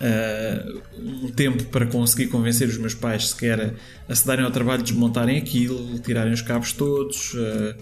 uh, 0.00 0.82
um 0.98 1.28
tempo 1.28 1.64
para 1.64 1.84
conseguir 1.84 2.28
convencer 2.28 2.66
os 2.66 2.78
meus 2.78 2.94
pais 2.94 3.28
sequer 3.28 3.60
a, 3.60 4.12
a 4.12 4.14
se 4.14 4.26
darem 4.26 4.42
ao 4.42 4.50
trabalho 4.50 4.82
de 4.82 4.90
desmontarem 4.90 5.36
aquilo, 5.36 5.98
tirarem 5.98 6.32
os 6.32 6.40
cabos 6.40 6.72
todos, 6.72 7.34
uh, 7.34 7.74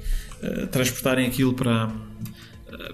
uh, 0.43 0.67
transportarem 0.69 1.29
aquilo 1.29 1.55
para, 1.55 1.89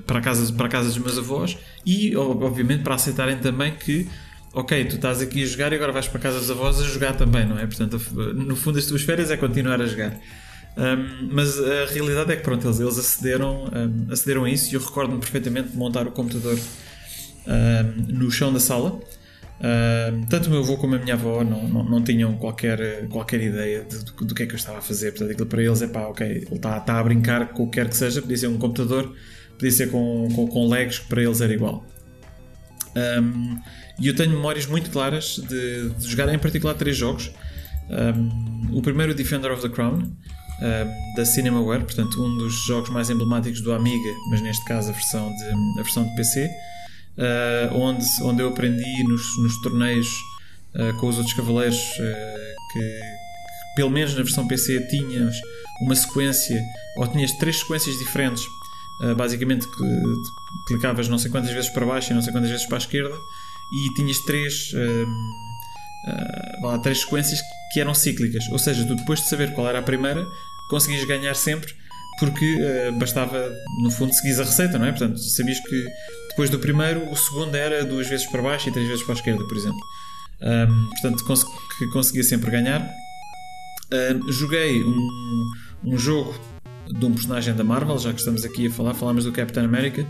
para, 0.07 0.19
a 0.19 0.21
casa, 0.21 0.53
para 0.53 0.67
a 0.67 0.69
casa 0.69 0.89
dos 0.89 0.99
meus 0.99 1.17
avós 1.17 1.57
e, 1.87 2.17
obviamente, 2.17 2.83
para 2.83 2.97
aceitarem 2.97 3.39
também 3.39 3.73
que 3.73 4.09
ok, 4.57 4.87
tu 4.87 4.97
estás 4.97 5.21
aqui 5.21 5.43
a 5.43 5.47
jogar 5.47 5.73
e 5.73 5.77
agora 5.77 5.93
vais 5.93 6.09
para 6.09 6.19
casa 6.19 6.41
dos 6.41 6.51
avós 6.51 6.81
a 6.81 6.85
jogar 6.85 7.15
também, 7.15 7.47
não 7.47 7.59
é? 7.59 7.67
Portanto, 7.67 8.01
no 8.35 8.57
fundo, 8.57 8.79
as 8.79 8.87
tuas 8.87 9.03
férias 9.03 9.31
é 9.31 9.37
continuar 9.37 9.83
a 9.83 9.87
jogar. 9.87 10.19
Um, 10.79 11.29
mas 11.31 11.59
a 11.59 11.87
realidade 11.87 12.33
é 12.33 12.37
que 12.37 12.43
pronto, 12.43 12.67
eles, 12.67 12.81
eles 12.81 12.99
acederam, 12.99 13.65
um, 13.65 14.13
acederam 14.13 14.45
a 14.45 14.51
isso 14.51 14.73
e 14.73 14.75
eu 14.75 14.81
recordo-me 14.81 15.19
perfeitamente 15.21 15.71
de 15.71 15.77
montar 15.77 16.07
o 16.07 16.11
computador 16.11 16.59
um, 17.47 18.15
no 18.15 18.31
chão 18.31 18.51
da 18.51 18.59
sala. 18.59 18.99
tanto 20.29 20.49
o 20.49 20.51
meu 20.51 20.61
avô 20.61 20.79
como 20.79 20.95
a 20.95 20.99
minha 20.99 21.15
avó 21.15 21.45
não, 21.45 21.69
não, 21.69 21.85
não 21.85 22.03
tinham 22.03 22.35
qualquer, 22.39 23.09
qualquer 23.09 23.43
ideia 23.43 23.85
de, 23.85 24.05
do, 24.05 24.25
do, 24.25 24.35
que 24.35 24.43
é 24.43 24.47
que 24.47 24.53
eu 24.53 24.57
estava 24.57 24.79
a 24.79 24.83
fazer. 24.83 25.11
Portanto, 25.13 25.33
aquilo 25.33 25.47
para 25.47 25.63
eles 25.63 25.83
é 25.83 25.87
pá, 25.87 26.07
ok, 26.09 26.27
ele 26.27 26.47
está, 26.51 26.79
está 26.79 26.99
a 26.99 27.05
brincar 27.05 27.49
com 27.49 27.65
o 27.65 27.67
que 27.67 27.79
quer 27.79 27.91
que 27.91 27.97
seja, 27.97 28.23
podia 28.23 28.39
ser 28.39 28.47
um 28.47 28.57
computador, 28.59 29.15
podia 29.57 29.73
ser 29.73 29.91
com, 29.91 30.29
com, 30.35 30.47
com 30.47 30.69
legos, 30.69 30.99
que 30.99 31.09
para 31.09 31.23
eles 31.23 31.41
era 31.41 31.53
igual. 31.53 31.85
Um, 32.97 33.59
e 33.99 34.09
eu 34.09 34.15
tenho 34.15 34.31
memórias 34.31 34.67
muito 34.67 34.91
claras 34.91 35.37
de, 35.49 35.91
de 35.91 36.09
jogar 36.09 36.33
em 36.33 36.39
particular 36.39 36.75
três 36.75 36.97
jogos. 36.97 37.31
Um, 37.89 38.77
o 38.77 38.83
primeiro, 38.83 39.15
Defender 39.15 39.53
of 39.53 39.63
the 39.63 39.69
Crown, 39.69 39.99
um, 39.99 41.15
da 41.17 41.25
Cinemaware, 41.25 41.85
portanto, 41.85 42.23
um 42.23 42.37
dos 42.39 42.55
jogos 42.65 42.91
mais 42.91 43.11
emblemáticos 43.11 43.61
do 43.61 43.73
Amiga, 43.73 44.11
mas 44.31 44.41
neste 44.41 44.65
caso 44.65 44.91
a 44.91 44.93
versão 44.93 45.29
de, 45.35 45.81
a 45.81 45.83
versão 45.83 46.05
de 46.05 46.15
PC, 46.15 46.47
uh, 46.47 46.51
ah, 47.19 47.75
onde, 47.75 48.05
onde 48.23 48.43
eu 48.43 48.49
aprendi 48.49 49.03
nos, 49.05 49.23
nos 49.39 49.61
torneios 49.63 50.09
uh, 50.75 50.97
com 50.99 51.09
os 51.09 51.17
outros 51.17 51.35
cavaleiros 51.35 51.79
uh, 51.79 52.73
que, 52.73 52.79
que, 52.81 53.01
pelo 53.77 53.91
menos 53.91 54.15
na 54.15 54.23
versão 54.23 54.47
PC, 54.47 54.87
tinhas 54.89 55.35
uma 55.83 55.95
sequência, 55.95 56.63
ou 56.97 57.07
tinhas 57.09 57.33
três 57.33 57.61
sequências 57.61 57.97
diferentes. 57.99 58.43
Basicamente, 59.17 59.69
clicavas 60.67 61.09
não 61.09 61.19
sei 61.19 61.31
quantas 61.31 61.51
vezes 61.51 61.71
para 61.71 61.85
baixo 61.85 62.13
e 62.13 62.15
não 62.15 62.23
sei 62.23 62.33
quantas 62.33 62.51
vezes 62.51 62.67
para 62.67 62.77
a 62.77 62.79
esquerda 62.79 63.15
e 63.73 63.95
tinhas 63.95 64.19
três, 64.21 64.73
uh, 64.73 65.07
uh, 66.67 66.83
três 66.83 67.01
sequências 67.01 67.41
que 67.73 67.81
eram 67.81 67.95
cíclicas. 67.95 68.49
Ou 68.51 68.59
seja, 68.59 68.85
tu 68.87 68.95
depois 68.95 69.21
de 69.21 69.29
saber 69.29 69.53
qual 69.55 69.69
era 69.69 69.79
a 69.79 69.83
primeira, 69.83 70.27
conseguias 70.69 71.05
ganhar 71.05 71.35
sempre 71.35 71.73
porque 72.19 72.59
bastava, 72.99 73.53
no 73.83 73.91
fundo, 73.91 74.11
seguir 74.15 74.41
a 74.41 74.45
receita, 74.45 74.79
não 74.79 74.87
é? 74.87 74.91
Portanto, 74.91 75.19
sabias 75.19 75.61
que 75.61 75.87
depois 76.31 76.49
do 76.49 76.59
primeiro, 76.59 77.11
o 77.11 77.15
segundo 77.15 77.55
era 77.55 77.85
duas 77.85 78.09
vezes 78.09 78.25
para 78.27 78.41
baixo 78.41 78.71
e 78.71 78.73
três 78.73 78.89
vezes 78.89 79.03
para 79.03 79.13
a 79.13 79.17
esquerda, 79.17 79.45
por 79.47 79.55
exemplo. 79.55 79.81
Um, 80.41 80.89
portanto, 80.91 81.25
cons 81.25 81.45
que 81.79 81.87
conseguia 81.89 82.25
sempre 82.25 82.51
ganhar. 82.51 82.91
Um, 83.93 84.33
joguei 84.33 84.83
um, 84.83 85.51
um 85.85 85.99
jogo 85.99 86.35
de 86.91 87.05
um 87.05 87.13
personagem 87.13 87.55
da 87.55 87.65
Marvel, 87.65 87.99
já 87.99 88.13
que 88.13 88.19
estamos 88.19 88.45
aqui 88.45 88.67
a 88.67 88.71
falar, 88.71 88.95
falámos 88.95 89.25
do 89.25 89.33
Captain 89.33 89.65
America. 89.65 90.03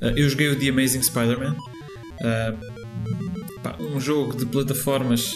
Uh, 0.00 0.16
eu 0.16 0.28
joguei 0.28 0.48
o 0.48 0.58
The 0.58 0.68
Amazing 0.68 1.02
Spider-Man. 1.02 1.56
Pá, 3.62 3.76
um 3.80 4.00
jogo 4.00 4.36
de 4.36 4.46
plataformas 4.46 5.34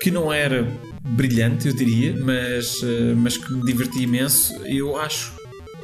que 0.00 0.10
não 0.10 0.32
era 0.32 0.66
brilhante, 1.10 1.68
eu 1.68 1.76
diria, 1.76 2.16
mas, 2.16 2.80
mas 3.16 3.36
que 3.36 3.52
me 3.52 3.64
divertia 3.64 4.02
imenso. 4.02 4.54
Eu 4.64 4.96
acho, 4.96 5.32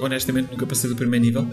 honestamente, 0.01 0.51
nunca 0.51 0.67
passei 0.67 0.91
do 0.91 0.97
primeiro 0.97 1.25
nível, 1.25 1.49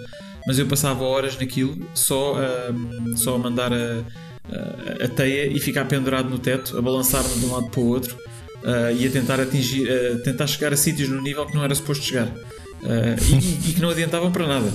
mas 0.45 0.59
eu 0.59 0.67
passava 0.67 1.03
horas 1.03 1.37
naquilo 1.37 1.75
só, 1.93 2.35
uh, 2.35 3.17
só 3.17 3.35
a 3.35 3.39
mandar 3.39 3.73
a, 3.73 4.03
a, 4.49 5.05
a, 5.05 5.07
teia 5.07 5.47
e 5.47 5.59
ficar 5.59 5.85
pendurado 5.85 6.29
no 6.29 6.37
teto, 6.37 6.77
a 6.77 6.81
balançar-me 6.81 7.39
de 7.39 7.45
um 7.45 7.53
lado 7.53 7.69
para 7.69 7.79
o 7.79 7.87
outro 7.87 8.15
uh, 8.65 8.95
e 8.97 9.07
a 9.07 9.11
tentar 9.11 9.39
atingir, 9.39 9.87
uh, 9.87 10.19
tentar 10.23 10.47
chegar 10.47 10.73
a 10.73 10.77
sítios 10.77 11.07
no 11.07 11.21
nível 11.21 11.45
que 11.45 11.55
não 11.55 11.63
era 11.63 11.73
suposto 11.73 12.03
chegar. 12.03 12.27
Uh, 12.27 13.15
e, 13.31 13.69
e, 13.69 13.73
que 13.73 13.81
não 13.81 13.89
adiantavam 13.89 14.31
para 14.31 14.47
nada. 14.47 14.71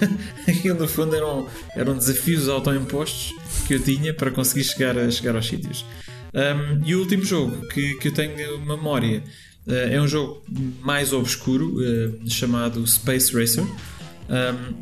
Aquilo 0.48 0.78
no 0.78 0.88
fundo 0.88 1.14
eram, 1.14 1.48
eram 1.76 1.96
desafios 1.96 2.48
autoimpostos 2.48 3.32
que 3.66 3.74
eu 3.74 3.80
tinha 3.80 4.12
para 4.12 4.30
conseguir 4.30 4.64
chegar, 4.64 4.98
a, 4.98 5.10
chegar 5.10 5.36
aos 5.36 5.46
sítios. 5.46 5.84
Um, 6.34 6.84
e 6.84 6.94
o 6.96 7.00
último 7.00 7.24
jogo 7.24 7.66
que, 7.68 7.94
que 7.94 8.08
eu 8.08 8.12
tenho 8.12 8.58
memória 8.60 9.22
uh, 9.66 9.72
é 9.72 10.00
um 10.00 10.08
jogo 10.08 10.42
mais 10.82 11.12
obscuro 11.12 11.76
uh, 11.76 12.30
chamado 12.30 12.84
Space 12.86 13.32
Racer. 13.32 13.64
Um, 13.64 14.74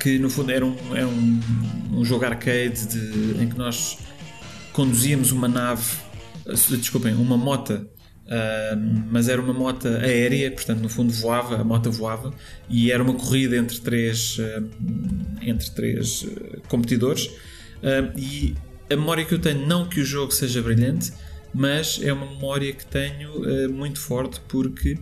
que 0.00 0.18
no 0.18 0.30
fundo 0.30 0.52
era 0.52 0.64
um, 0.64 0.76
é 0.94 1.04
um, 1.04 1.40
um 1.92 2.04
jogo 2.04 2.24
arcade 2.24 2.86
de, 2.86 3.42
em 3.42 3.48
que 3.48 3.58
nós 3.58 3.98
conduzíamos 4.72 5.32
uma 5.32 5.48
nave, 5.48 5.84
desculpem, 6.52 7.14
uma 7.14 7.36
mota 7.36 7.86
Uh, 8.26 9.06
mas 9.08 9.28
era 9.28 9.40
uma 9.40 9.52
moto 9.52 9.86
aérea, 9.86 10.50
portanto, 10.50 10.80
no 10.80 10.88
fundo 10.88 11.12
voava, 11.12 11.60
a 11.60 11.64
moto 11.64 11.92
voava 11.92 12.34
e 12.68 12.90
era 12.90 13.00
uma 13.00 13.14
corrida 13.14 13.56
entre 13.56 13.78
três, 13.78 14.38
uh, 14.38 14.68
entre 15.40 15.70
três 15.70 16.22
uh, 16.22 16.60
competidores. 16.68 17.30
e 18.16 18.54
a 18.90 18.96
memória 18.96 19.24
que 19.24 19.32
eu 19.32 19.38
tenho, 19.38 19.64
não 19.66 19.88
que 19.88 20.00
o 20.00 20.04
jogo 20.04 20.32
seja 20.32 20.60
brilhante, 20.60 21.12
mas 21.54 22.00
é 22.02 22.12
uma 22.12 22.26
memória 22.26 22.72
que 22.72 22.84
tenho 22.84 23.70
muito 23.70 24.00
forte 24.00 24.40
porque 24.48 24.98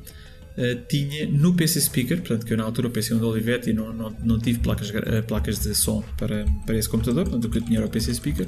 tinha 0.89 1.26
no 1.26 1.55
PC 1.55 1.81
Speaker, 1.81 2.18
portanto, 2.18 2.47
que 2.47 2.52
eu 2.52 2.56
na 2.56 2.64
altura 2.64 2.89
pensei 2.89 3.16
um 3.16 3.18
de 3.18 3.24
Olivetti 3.24 3.70
e 3.70 3.73
não, 3.73 3.92
não, 3.92 4.16
não 4.23 4.39
tive 4.39 4.60
placas, 4.60 4.92
placas 5.26 5.58
de 5.58 5.74
som 5.74 6.02
para, 6.16 6.44
para 6.64 6.76
esse 6.76 6.89
computador, 6.89 7.24
portanto, 7.24 7.47
o 7.47 7.50
que 7.50 7.58
eu 7.58 7.62
tinha 7.62 7.78
era 7.78 7.86
o 7.86 7.90
PC 7.90 8.14
Speaker 8.14 8.47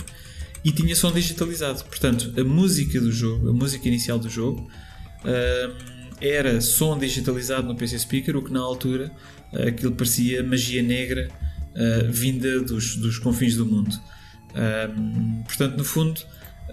e 0.66 0.72
tinha 0.72 0.96
som 0.96 1.12
digitalizado. 1.12 1.84
Portanto, 1.84 2.34
a 2.36 2.42
música 2.42 3.00
do 3.00 3.12
jogo, 3.12 3.50
a 3.50 3.52
música 3.52 3.86
inicial 3.86 4.18
do 4.18 4.28
jogo, 4.28 4.68
uh, 5.20 5.76
era 6.20 6.60
som 6.60 6.98
digitalizado 6.98 7.68
no 7.68 7.76
PC 7.76 8.00
Speaker, 8.00 8.36
o 8.36 8.42
que 8.42 8.52
na 8.52 8.58
altura 8.58 9.12
uh, 9.52 9.68
aquilo 9.68 9.92
parecia 9.92 10.42
magia 10.42 10.82
negra 10.82 11.28
uh, 11.30 12.10
vinda 12.10 12.58
dos, 12.62 12.96
dos 12.96 13.16
confins 13.16 13.54
do 13.54 13.64
mundo. 13.64 13.96
portanto, 15.46 15.76
no 15.76 15.84
fundo, 15.84 16.20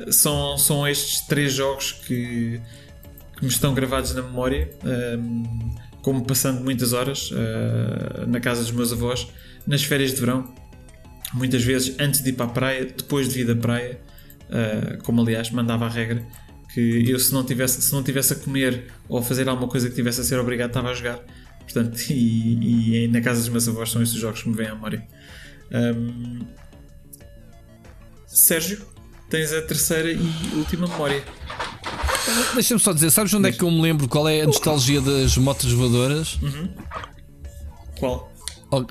são, 0.10 0.58
são 0.58 0.88
estes 0.88 1.22
três 1.28 1.54
jogos 1.54 1.92
que, 1.92 2.60
que 3.38 3.44
me 3.44 3.48
estão 3.48 3.76
gravados 3.76 4.16
na 4.16 4.24
memória, 4.24 4.70
como 6.02 6.26
passando 6.26 6.64
muitas 6.64 6.94
horas 6.94 7.30
na 8.26 8.40
casa 8.40 8.62
dos 8.62 8.72
meus 8.72 8.94
avós, 8.94 9.28
nas 9.68 9.84
férias 9.84 10.14
de 10.14 10.20
verão 10.22 10.63
muitas 11.34 11.64
vezes 11.64 11.96
antes 12.00 12.22
de 12.22 12.30
ir 12.30 12.34
para 12.34 12.46
a 12.46 12.50
praia, 12.50 12.86
depois 12.86 13.28
de 13.30 13.36
vir 13.36 13.48
da 13.48 13.56
praia, 13.56 14.00
uh, 14.50 15.04
como 15.04 15.22
aliás 15.22 15.50
mandava 15.50 15.86
a 15.86 15.90
regra, 15.90 16.26
que 16.74 17.10
eu 17.10 17.20
se 17.20 17.34
não 17.34 17.44
tivesse, 17.44 17.82
se 17.82 17.94
não 17.94 18.04
tivesse 18.04 18.34
a 18.34 18.36
comer 18.36 18.92
ou 19.08 19.20
a 19.20 19.22
fazer 19.22 19.48
alguma 19.48 19.68
coisa 19.68 19.90
que 19.90 19.96
tivesse 19.96 20.22
a 20.22 20.24
ser 20.24 20.40
obrigado, 20.40 20.70
estava 20.70 20.90
a 20.90 20.94
jogar. 20.94 21.20
Portanto, 21.60 22.00
e, 22.10 23.06
e 23.06 23.08
na 23.08 23.22
casa 23.22 23.40
dos 23.40 23.50
meus 23.50 23.68
avós 23.68 23.92
são 23.92 24.02
estes 24.02 24.20
jogos 24.20 24.42
que 24.42 24.50
me 24.50 24.56
vêm 24.56 24.68
à 24.68 24.76
memória. 24.76 25.08
Um, 25.72 26.42
Sérgio, 28.28 28.82
tens 29.30 29.54
a 29.54 29.62
terceira 29.62 30.12
e 30.12 30.56
última 30.56 30.88
memória. 30.88 31.24
Deixa-me 32.56 32.80
só 32.80 32.94
dizer, 32.94 33.12
sabes 33.12 33.34
onde 33.34 33.50
é 33.50 33.52
que 33.52 33.64
eu 33.64 33.70
me 33.70 33.82
lembro 33.82 34.08
qual 34.08 34.28
é 34.28 34.42
a 34.42 34.46
nostalgia 34.46 35.02
das 35.02 35.38
motos 35.38 35.72
voadoras? 35.72 36.40
Uhum. 36.42 36.70
Qual? 38.00 38.33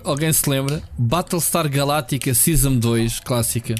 Alguém 0.05 0.33
se 0.33 0.49
lembra? 0.49 0.83
Battlestar 0.97 1.69
Galactica 1.69 2.35
Season 2.35 2.77
2 2.77 3.20
clássica. 3.20 3.75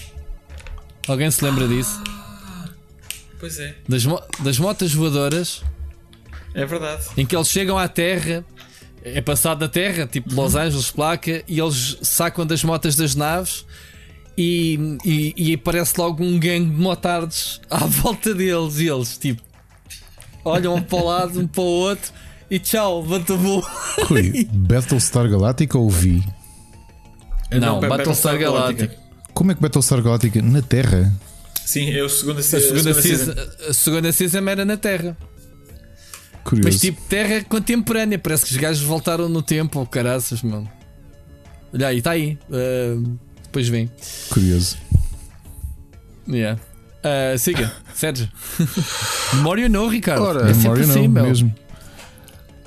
Alguém 1.07 1.31
se 1.31 1.45
lembra 1.45 1.67
disso? 1.69 2.03
Pois 3.39 3.59
é. 3.59 3.75
Das, 3.89 4.05
mo 4.05 4.21
das 4.41 4.59
motas 4.59 4.93
voadoras. 4.93 5.63
É 6.55 6.65
verdade. 6.65 7.05
Em 7.17 7.27
que 7.27 7.35
eles 7.35 7.49
chegam 7.49 7.79
à 7.79 7.89
Terra, 7.89 8.45
é 9.03 9.21
passado 9.21 9.59
da 9.59 9.69
Terra, 9.69 10.07
tipo 10.07 10.31
uhum. 10.31 10.43
Los 10.43 10.55
Angeles, 10.55 10.91
placa, 10.91 11.43
e 11.49 11.59
eles 11.59 11.99
sacam 12.03 12.47
das 12.47 12.63
motas 12.63 12.95
das 12.95 13.15
naves 13.15 13.67
e, 14.37 14.99
e, 15.05 15.35
e 15.37 15.55
aparece 15.55 15.95
logo 15.99 16.23
um 16.23 16.39
gangue 16.39 16.71
de 16.71 16.81
motards 16.81 17.61
à 17.69 17.79
volta 17.87 18.35
deles. 18.35 18.79
E 18.79 18.89
eles, 18.89 19.19
tipo, 19.19 19.43
olham 20.45 20.75
um 20.77 20.83
para 20.83 20.99
o 20.99 21.05
lado, 21.05 21.41
um 21.41 21.47
para 21.47 21.63
o 21.63 21.65
outro 21.65 22.13
e 22.53 22.59
tchau, 22.59 23.03
Batabu. 23.03 23.65
Rui, 24.09 24.47
Battlestar 24.53 25.27
Galactica 25.27 25.79
ou 25.79 25.89
Vi? 25.89 26.23
Não, 27.51 27.81
não 27.81 27.89
Battlestar 27.89 28.39
Galactica. 28.39 28.95
Como 29.33 29.53
é 29.53 29.55
que 29.55 29.63
Battlestar 29.63 30.03
Galactica 30.03 30.43
na 30.43 30.61
Terra? 30.61 31.11
Sim, 31.65 31.91
é 31.91 32.03
o 32.03 32.11
segundo 32.11 32.41
a, 32.41 32.43
segunda, 32.43 32.91
a, 32.91 32.95
season, 32.95 33.33
a 33.69 33.73
segunda 33.73 34.13
season 34.13 34.47
era 34.47 34.67
na 34.67 34.77
Terra. 34.77 35.17
Curioso. 36.45 36.69
Mas 36.69 36.79
tipo 36.79 37.01
Terra 37.09 37.43
contemporânea, 37.49 38.19
parece 38.19 38.45
que 38.45 38.51
os 38.51 38.57
gajos 38.59 38.83
voltaram 38.83 39.31
no 39.31 39.41
tempo, 39.43 39.81
oh, 39.81 39.87
caraças, 39.87 40.43
mano. 40.43 40.71
Olha 41.73 41.89
aí, 41.89 41.99
está 41.99 42.11
aí. 42.11 42.39
Uh, 42.51 43.19
depois 43.45 43.67
vem. 43.69 43.91
Curioso. 44.29 44.77
Yeah. 46.29 46.61
Ah, 47.03 47.39
siga, 47.39 47.73
Sérgio. 47.95 48.29
Memória 49.33 49.71
não, 49.71 49.89
Ricardo. 49.89 50.23
Ora, 50.23 50.51
é 50.51 50.55
sempre 50.55 50.63
Memória 50.63 50.85
assim, 50.85 51.09
não, 51.09 51.15
meu. 51.15 51.25
mesmo. 51.25 51.55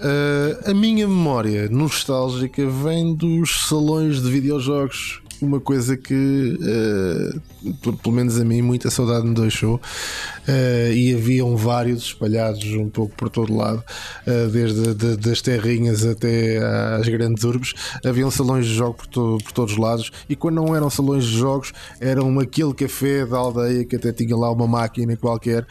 Uh, 0.05 0.69
a 0.69 0.73
minha 0.75 1.07
memória 1.07 1.67
nostálgica 1.67 2.63
vem 2.69 3.15
dos 3.15 3.65
salões 3.67 4.21
de 4.21 4.29
videojogos. 4.29 5.19
Uma 5.41 5.59
coisa 5.59 5.97
que, 5.97 6.13
uh, 6.13 7.41
pelo 8.01 8.15
menos 8.15 8.39
a 8.39 8.45
mim, 8.45 8.61
muita 8.61 8.89
saudade 8.89 9.25
me 9.27 9.33
deixou. 9.33 9.75
Uh, 10.47 10.93
e 10.93 11.13
haviam 11.15 11.57
vários 11.57 12.03
espalhados 12.03 12.63
um 12.73 12.87
pouco 12.87 13.15
por 13.15 13.29
todo 13.29 13.55
lado, 13.55 13.83
uh, 14.27 14.49
desde 14.51 14.93
de- 14.93 15.17
das 15.17 15.41
terrinhas 15.41 16.05
até 16.05 16.59
às 16.99 17.07
grandes 17.07 17.43
urbes. 17.43 17.73
Haviam 18.05 18.29
salões 18.29 18.67
de 18.67 18.75
jogos 18.75 18.97
por, 18.97 19.07
to- 19.07 19.37
por 19.43 19.51
todos 19.51 19.71
os 19.73 19.77
lados. 19.79 20.11
E 20.29 20.35
quando 20.35 20.55
não 20.55 20.75
eram 20.75 20.87
salões 20.89 21.23
de 21.23 21.35
jogos, 21.35 21.73
eram 21.99 22.39
aquele 22.39 22.73
café 22.75 23.25
da 23.25 23.37
aldeia 23.37 23.83
que 23.85 23.95
até 23.95 24.13
tinha 24.13 24.35
lá 24.35 24.51
uma 24.51 24.67
máquina 24.67 25.17
qualquer. 25.17 25.65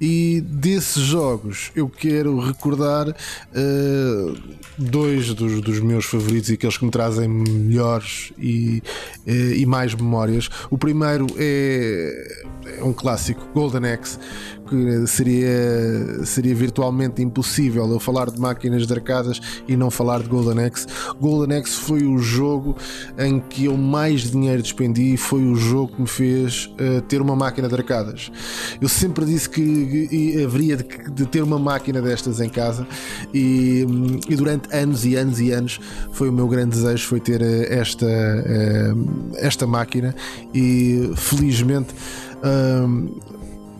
E 0.00 0.40
desses 0.44 1.02
jogos 1.02 1.70
eu 1.76 1.88
quero 1.88 2.38
recordar 2.40 3.08
uh, 3.08 4.36
dois 4.76 5.32
dos, 5.34 5.60
dos 5.60 5.78
meus 5.80 6.04
favoritos 6.04 6.50
e 6.50 6.54
aqueles 6.54 6.76
que 6.76 6.84
me 6.84 6.90
trazem 6.90 7.28
melhores 7.28 8.32
e, 8.38 8.82
e 9.24 9.64
mais 9.66 9.94
memórias. 9.94 10.48
O 10.68 10.76
primeiro 10.76 11.26
é, 11.38 12.44
é 12.78 12.84
um 12.84 12.92
clássico, 12.92 13.46
Golden 13.54 13.92
Axe, 13.92 14.18
que 14.66 15.06
seria, 15.06 16.24
seria 16.24 16.54
virtualmente 16.54 17.22
impossível 17.22 17.88
eu 17.90 18.00
falar 18.00 18.30
de 18.30 18.40
máquinas 18.40 18.86
de 18.86 18.92
arcadas 18.92 19.40
e 19.66 19.76
não 19.76 19.90
falar 19.90 20.22
de 20.22 20.28
Golden 20.28 20.64
Axe. 20.64 20.86
Golden 21.20 21.58
Axe 21.58 21.72
foi 21.72 22.04
o 22.04 22.18
jogo 22.18 22.76
em 23.18 23.40
que 23.40 23.66
eu 23.66 23.76
mais 23.76 24.30
dinheiro 24.30 24.62
despendi 24.62 25.14
e 25.14 25.16
foi 25.16 25.44
o 25.44 25.54
jogo 25.54 25.92
que 25.94 26.00
me 26.02 26.08
fez 26.08 26.70
eh, 26.78 27.00
ter 27.02 27.22
uma 27.22 27.36
máquina 27.36 27.68
de 27.68 27.74
arcadas. 27.74 28.30
Eu 28.80 28.88
sempre 28.88 29.24
disse 29.24 29.48
que 29.48 30.08
e 30.10 30.42
haveria 30.42 30.76
de, 30.76 30.84
de 31.12 31.26
ter 31.26 31.42
uma 31.42 31.58
máquina 31.58 32.02
destas 32.02 32.40
em 32.40 32.48
casa 32.48 32.86
e, 33.32 33.86
e 34.28 34.36
durante 34.36 34.74
anos 34.74 35.04
e 35.04 35.14
anos 35.14 35.40
e 35.40 35.52
anos 35.52 35.80
foi 36.12 36.28
o 36.28 36.32
meu 36.32 36.48
grande 36.48 36.70
desejo 36.70 37.06
foi 37.06 37.20
ter 37.20 37.40
eh, 37.40 37.78
esta, 37.78 38.06
eh, 38.06 38.94
esta 39.36 39.66
máquina 39.66 40.14
e 40.52 41.10
felizmente 41.26 41.94
hum, 42.44 43.08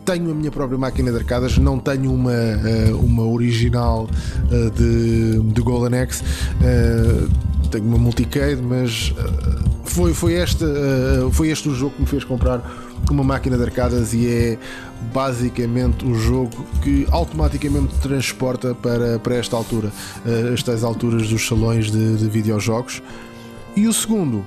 tenho 0.07 0.31
a 0.31 0.35
minha 0.35 0.53
própria 0.53 0.79
máquina 0.79 1.11
de 1.11 1.19
arcadas, 1.19 1.59
não 1.59 1.81
tenho 1.81 2.13
uma, 2.15 2.33
eh, 2.33 2.93
uma 2.95 3.25
original 3.25 4.09
eh, 4.53 4.71
de, 4.71 5.41
de 5.53 5.61
Golden 5.61 6.01
Axe, 6.01 6.23
eh, 6.63 7.27
tenho 7.73 7.85
uma 7.87 7.99
multicade, 7.99 8.63
mas 8.63 9.13
foi, 9.85 10.15
foi, 10.15 10.35
esta, 10.35 10.65
eh, 10.65 11.29
foi 11.33 11.49
este 11.49 11.69
o 11.69 11.75
jogo 11.75 11.97
que 11.97 12.03
me 12.03 12.07
fez 12.07 12.23
comprar 12.23 12.63
uma 13.11 13.25
máquina 13.25 13.57
de 13.57 13.65
arcadas 13.65 14.15
e 14.15 14.29
é 14.29 14.59
basicamente 15.13 16.07
o 16.07 16.15
jogo 16.15 16.65
que 16.83 17.07
automaticamente 17.11 17.95
te 17.95 18.01
transporta 18.01 18.77
para, 18.77 19.19
para 19.19 19.35
esta 19.35 19.57
altura, 19.57 19.93
estas 20.53 20.83
alturas 20.83 21.29
dos 21.29 21.47
salões 21.47 21.91
de, 21.91 22.17
de 22.17 22.29
videojogos. 22.29 23.03
E 23.77 23.87
o 23.87 23.93
segundo, 23.93 24.45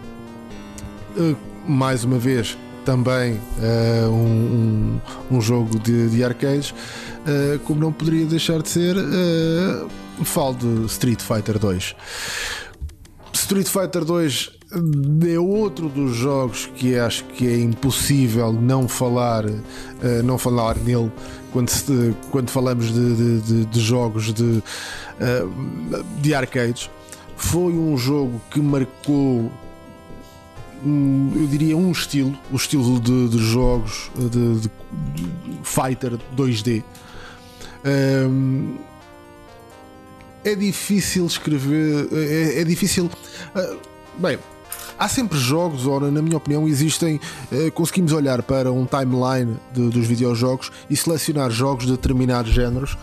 mais 1.67 2.03
uma 2.03 2.17
vez 2.17 2.57
também 2.89 3.33
uh, 3.33 4.09
um, 4.09 4.99
um- 5.31 5.37
um 5.37 5.39
jogo 5.41 5.77
de, 5.77 6.09
de 6.09 6.23
arcades 6.23 6.71
uh, 6.71 7.59
como 7.63 7.79
não 7.79 7.91
poderia 7.91 8.25
deixar 8.25 8.63
de 8.63 8.69
ser 8.69 8.95
uh, 8.97 10.25
falo 10.25 10.55
de 10.55 10.85
Street 10.87 11.21
Fighter 11.21 11.59
2 11.59 11.95
Street 13.31 13.67
Fighter 13.67 14.03
2 14.03 14.49
é 15.31 15.37
outro 15.39 15.87
dos 15.87 16.15
jogos 16.15 16.67
que 16.75 16.97
acho 16.97 17.25
que 17.25 17.45
é 17.47 17.59
impossível 17.59 18.51
não 18.51 18.87
falar 18.87 19.43
não 20.23 20.37
falar 20.39 20.75
nele 20.77 21.11
quando, 21.53 21.69
se- 21.69 22.15
quando 22.31 22.49
falamos 22.49 22.91
de, 22.91 23.15
de- 23.15 23.41
de- 23.41 23.65
de 23.65 23.79
jogos 23.79 24.31
de, 24.33 24.61
de 26.21 26.33
arcades. 26.35 26.89
Foi 27.35 27.73
um 27.73 27.97
jogo 27.97 28.39
que 28.51 28.59
marcou 28.61 29.51
um, 30.85 31.31
eu 31.35 31.47
diria 31.47 31.75
um 31.77 31.91
estilo, 31.91 32.37
o 32.51 32.55
estilo 32.55 32.99
de, 32.99 33.29
de 33.29 33.37
jogos 33.39 34.09
de, 34.15 34.59
de- 34.61 34.71
fighter 35.63 36.17
2D. 36.35 36.83
Um, 37.85 38.75
é 40.43 40.55
difícil 40.55 41.25
escrever, 41.25 42.07
é, 42.11 42.61
é 42.61 42.63
difícil. 42.63 43.09
ah, 43.55 43.75
bem, 44.17 44.39
há 44.97 45.07
sempre 45.07 45.37
jogos, 45.37 45.85
ora, 45.85 46.09
na 46.09 46.21
minha 46.21 46.37
opinião, 46.37 46.67
existem. 46.67 47.19
eh, 47.51 47.69
conseguimos 47.71 48.11
olhar 48.13 48.41
para 48.43 48.71
um 48.71 48.85
timeline 48.85 49.57
de- 49.73 49.89
dos 49.89 50.05
videojogos 50.07 50.71
e 50.89 50.95
selecionar 50.95 51.49
jogos 51.51 51.85
de 51.85 51.91
determinados 51.91 52.51
géneros 52.53 52.97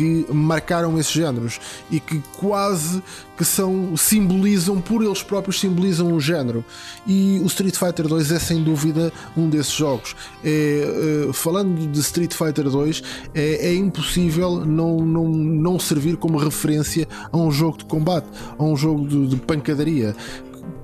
que 0.00 0.24
marcaram 0.32 0.98
esses 0.98 1.12
géneros 1.12 1.60
e 1.90 2.00
que 2.00 2.22
quase 2.38 3.02
que 3.36 3.44
são 3.44 3.94
simbolizam 3.98 4.80
por 4.80 5.02
eles 5.02 5.22
próprios 5.22 5.60
simbolizam 5.60 6.08
um 6.08 6.18
género. 6.18 6.64
E 7.06 7.38
o 7.44 7.46
Street 7.46 7.76
Fighter 7.76 8.08
2 8.08 8.32
é 8.32 8.38
sem 8.38 8.64
dúvida 8.64 9.12
um 9.36 9.50
desses 9.50 9.72
jogos. 9.72 10.16
É, 10.42 11.28
eh, 11.28 11.32
falando 11.34 11.86
de 11.86 12.00
Street 12.00 12.32
Fighter 12.32 12.70
2 12.70 13.02
é, 13.34 13.68
é 13.68 13.74
impossível 13.74 14.64
não, 14.64 15.04
não, 15.04 15.28
não 15.28 15.78
servir 15.78 16.16
como 16.16 16.38
referência 16.38 17.06
a 17.30 17.36
um 17.36 17.50
jogo 17.50 17.76
de 17.76 17.84
combate 17.84 18.26
a 18.58 18.64
um 18.64 18.76
jogo 18.76 19.06
de, 19.06 19.26
de 19.26 19.36
pancadaria 19.36 20.16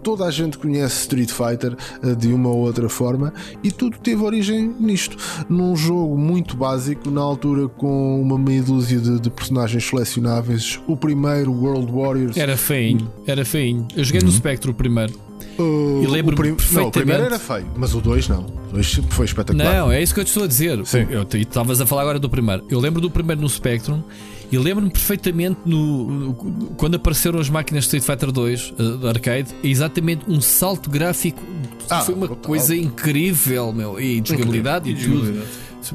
toda 0.07 0.25
a 0.25 0.31
gente 0.31 0.57
conhece 0.57 1.01
Street 1.01 1.29
Fighter 1.29 1.77
eh, 2.01 2.15
de 2.15 2.29
uma 2.29 2.49
ou 2.49 2.59
outra 2.59 2.89
forma 2.89 3.35
e 3.61 3.73
tudo 3.73 3.99
teve 3.99 4.23
origem 4.23 4.73
nisto, 4.79 5.17
num 5.49 5.75
jogo 5.75 6.17
muito 6.17 6.57
básico, 6.57 7.11
na 7.11 7.21
altura 7.21 7.67
com 7.67 8.23
uma 8.23 8.39
meia 8.39 8.63
dúzia 8.63 9.01
de, 9.01 9.19
de 9.19 9.29
personagens 9.29 9.85
selecionáveis. 9.85 10.79
O 10.87 10.97
primeiro, 10.97 11.51
World 11.51 11.91
Warriors. 11.91 12.37
Era 12.37 12.57
feinho, 12.57 13.11
era 13.27 13.45
feinho. 13.45 13.89
Eu 13.97 14.05
joguei 14.05 14.21
no 14.23 14.31
Spectrum 14.31 14.73
primeiro. 14.73 15.13
uh, 15.59 16.05
e 16.05 16.07
lembro-me 16.07 16.53
o 16.53 16.55
prim- 16.55 16.75
Não, 16.77 16.87
o 16.87 16.91
primeiro 16.93 17.25
era 17.25 17.41
feio, 17.41 17.67
mas 17.75 17.93
o 17.93 18.01
2 18.01 18.29
não. 18.29 18.43
O 18.69 18.75
2 18.75 19.01
foi 19.11 19.25
espetacular. 19.27 19.75
Não, 19.75 19.91
é 19.91 20.01
isso 20.01 20.15
que 20.15 20.21
eu 20.21 20.25
te 20.25 20.29
estou 20.29 20.45
a 20.45 20.47
dizer. 20.47 20.87
Sim. 20.87 21.05
Eu 21.11 21.27
estavas 21.33 21.81
a 21.81 21.87
falar 21.87 22.03
agora 22.03 22.21
do 22.21 22.31
primeiro. 22.31 22.65
Eu 22.71 22.79
lembro 22.79 23.01
do 23.01 23.11
primeiro 23.11 23.41
no 23.43 23.49
Spectrum 23.49 24.05
e 24.51 24.59
lembro-me 24.59 24.91
perfeitamente 24.91 25.59
no, 25.67 26.35
quando 26.77 26.95
apareceram 26.95 27.39
as 27.41 27.49
máquinas 27.51 27.85
de 27.85 27.97
Street 27.97 28.05
Fighter 28.05 28.31
2 28.33 28.75
uh, 28.79 28.99
de 28.99 29.09
arcade, 29.09 29.55
é 29.63 29.69
exatamente 29.69 30.25
um 30.29 30.41
salto 30.41 30.89
gráfico. 30.91 31.43
Ah, 31.91 32.01
foi 32.03 32.15
uma 32.15 32.27
brutal. 32.27 32.45
coisa 32.45 32.75
incrível, 32.77 33.73
meu. 33.73 34.01
E 34.01 34.21
de 34.21 34.29
jogabilidade 34.31 34.91
e, 34.91 34.95
tudo. 34.95 35.43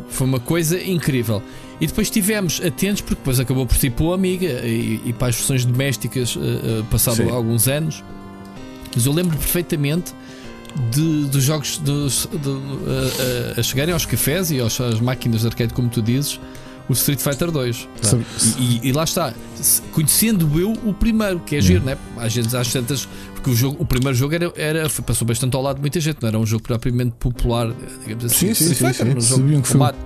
Foi 0.09 0.25
uma 0.27 0.39
coisa 0.39 0.81
incrível. 0.81 1.41
E 1.80 1.88
depois 1.88 2.07
estivemos 2.07 2.61
atentos, 2.63 3.01
porque 3.01 3.15
depois 3.15 3.39
acabou 3.39 3.65
por 3.65 3.75
para 3.77 4.05
o 4.05 4.13
Amiga 4.13 4.47
e, 4.65 5.01
e 5.05 5.13
para 5.13 5.27
as 5.30 5.35
versões 5.35 5.65
domésticas, 5.65 6.35
uh, 6.35 6.39
uh, 6.39 6.83
passado 6.91 7.17
Sim. 7.17 7.30
alguns 7.30 7.67
anos. 7.67 8.03
Mas 8.95 9.05
eu 9.05 9.11
lembro 9.13 9.35
perfeitamente 9.38 10.13
de, 10.91 11.25
dos 11.25 11.43
jogos 11.43 11.77
dos- 11.77 12.27
de- 12.31 12.49
a, 12.49 13.57
a- 13.57 13.59
a 13.59 13.63
chegarem 13.63 13.93
aos 13.93 14.05
cafés 14.05 14.51
e 14.51 14.59
aos- 14.59 14.80
às 14.80 14.99
máquinas 15.01 15.41
de 15.41 15.47
arcade, 15.47 15.73
como 15.73 15.89
tu 15.89 16.01
dizes, 16.01 16.39
o 16.91 16.93
Street 16.93 17.19
Fighter 17.19 17.49
2. 17.51 17.87
Sabe- 18.01 18.25
E, 18.59 18.87
e- 18.89 18.91
lá 18.91 19.03
está, 19.03 19.33
conhecendo 19.91 20.59
eu 20.59 20.73
o 20.85 20.93
primeiro, 20.93 21.39
que 21.39 21.55
é 21.55 21.61
giro, 21.61 21.83
né? 21.83 21.97
Às 22.17 22.33
vezes 22.35 22.53
às 22.53 22.71
tantas, 22.71 23.07
porque 23.33 23.49
o, 23.49 23.55
jogo, 23.55 23.77
o 23.81 23.85
primeiro 23.85 24.15
jogo 24.17 24.35
era, 24.35 24.51
era, 24.55 24.89
passou 24.89 25.27
bastante 25.27 25.55
ao 25.55 25.61
lado 25.61 25.75
de 25.77 25.81
muita 25.81 25.99
gente, 25.99 26.17
não 26.21 26.27
era 26.29 26.37
um 26.39 26.45
jogo 26.45 26.63
propriamente 26.63 27.13
popular, 27.19 27.71
digamos 28.01 28.25
assim. 28.25 28.53
Sim, 28.53 28.53
sim, 28.53 28.71
Street 28.73 28.95
sim, 28.95 29.03
Fighter, 29.05 29.21
sim. 29.21 29.33
era 29.47 29.57
um 29.57 29.61
combate. 29.61 29.97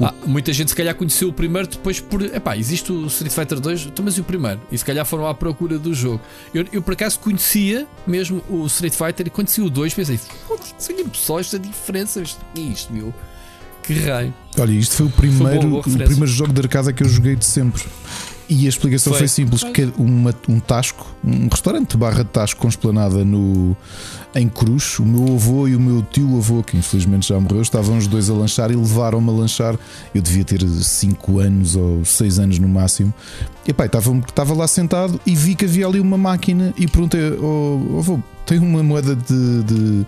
Ah, 0.00 0.14
muita 0.26 0.52
gente 0.52 0.68
se 0.68 0.76
calhar 0.76 0.94
conheceu 0.94 1.28
o 1.28 1.32
primeiro 1.32 1.68
depois 1.68 2.00
por. 2.00 2.22
Epá, 2.22 2.56
existe 2.56 2.92
o 2.92 3.06
Street 3.06 3.32
Fighter 3.32 3.60
2, 3.60 3.86
então, 3.86 4.04
mas 4.04 4.16
e 4.18 4.20
o 4.20 4.24
primeiro? 4.24 4.60
E 4.70 4.76
se 4.76 4.84
calhar 4.84 5.06
foram 5.06 5.26
à 5.26 5.34
procura 5.34 5.78
do 5.78 5.94
jogo. 5.94 6.20
Eu, 6.52 6.66
eu 6.72 6.82
por 6.82 6.92
acaso 6.94 7.18
conhecia 7.18 7.86
mesmo 8.06 8.42
o 8.48 8.66
Street 8.66 8.92
Fighter 8.94 9.26
e 9.26 9.46
saiu 9.46 9.66
o 9.66 9.70
2 9.70 9.94
pensei, 9.94 10.18
"Foda-se, 10.48 10.92
só 11.14 11.38
esta 11.40 11.58
diferença, 11.58 12.20
isto, 12.20 12.40
isto 12.56 12.92
meu. 12.92 13.14
Que 13.86 13.94
raio. 14.00 14.34
Olha, 14.58 14.72
isto 14.72 14.96
foi 14.96 15.06
o 15.06 15.10
Foi 15.10 15.28
primeiro, 15.28 15.68
boa, 15.68 15.82
boa 15.82 15.96
o 15.96 16.04
primeiro 16.04 16.26
jogo 16.26 16.52
de 16.52 16.60
arcada 16.60 16.92
que 16.92 17.02
eu 17.02 17.08
joguei 17.08 17.36
de 17.36 17.44
sempre. 17.44 17.84
E 18.48 18.66
a 18.66 18.68
explicação 18.68 19.12
foi, 19.12 19.20
Foi. 19.20 19.28
simples: 19.28 19.64
que 19.64 19.82
é 19.82 19.88
uma, 19.96 20.32
um 20.48 20.60
tasco, 20.60 21.14
um 21.24 21.48
restaurante 21.48 21.96
barra 21.96 22.22
de 22.22 22.30
tasco 22.30 22.60
com 22.60 22.68
esplanada 22.68 23.24
no, 23.24 23.76
em 24.34 24.48
Cruz. 24.48 25.00
O 25.00 25.04
meu 25.04 25.34
avô 25.34 25.66
e 25.66 25.74
o 25.74 25.80
meu 25.80 26.00
tio 26.02 26.36
avô, 26.36 26.62
que 26.62 26.76
infelizmente 26.76 27.28
já 27.28 27.40
morreu, 27.40 27.60
estavam 27.60 27.98
os 27.98 28.06
dois 28.06 28.30
a 28.30 28.34
lanchar 28.34 28.70
e 28.70 28.76
levaram-me 28.76 29.28
a 29.30 29.32
lanchar. 29.32 29.76
Eu 30.14 30.22
devia 30.22 30.44
ter 30.44 30.60
5 30.60 31.40
anos 31.40 31.74
ou 31.74 32.04
6 32.04 32.38
anos 32.38 32.58
no 32.60 32.68
máximo. 32.68 33.12
E 33.66 33.72
pá, 33.72 33.86
estava, 33.86 34.16
estava 34.18 34.54
lá 34.54 34.68
sentado 34.68 35.20
e 35.26 35.34
vi 35.34 35.56
que 35.56 35.64
havia 35.64 35.86
ali 35.86 35.98
uma 35.98 36.16
máquina 36.16 36.72
e 36.76 36.86
perguntei: 36.86 37.20
oh, 37.40 37.98
avô, 37.98 38.20
tem 38.46 38.58
uma 38.58 38.82
moeda 38.82 39.16
de. 39.16 39.62
de 39.64 40.06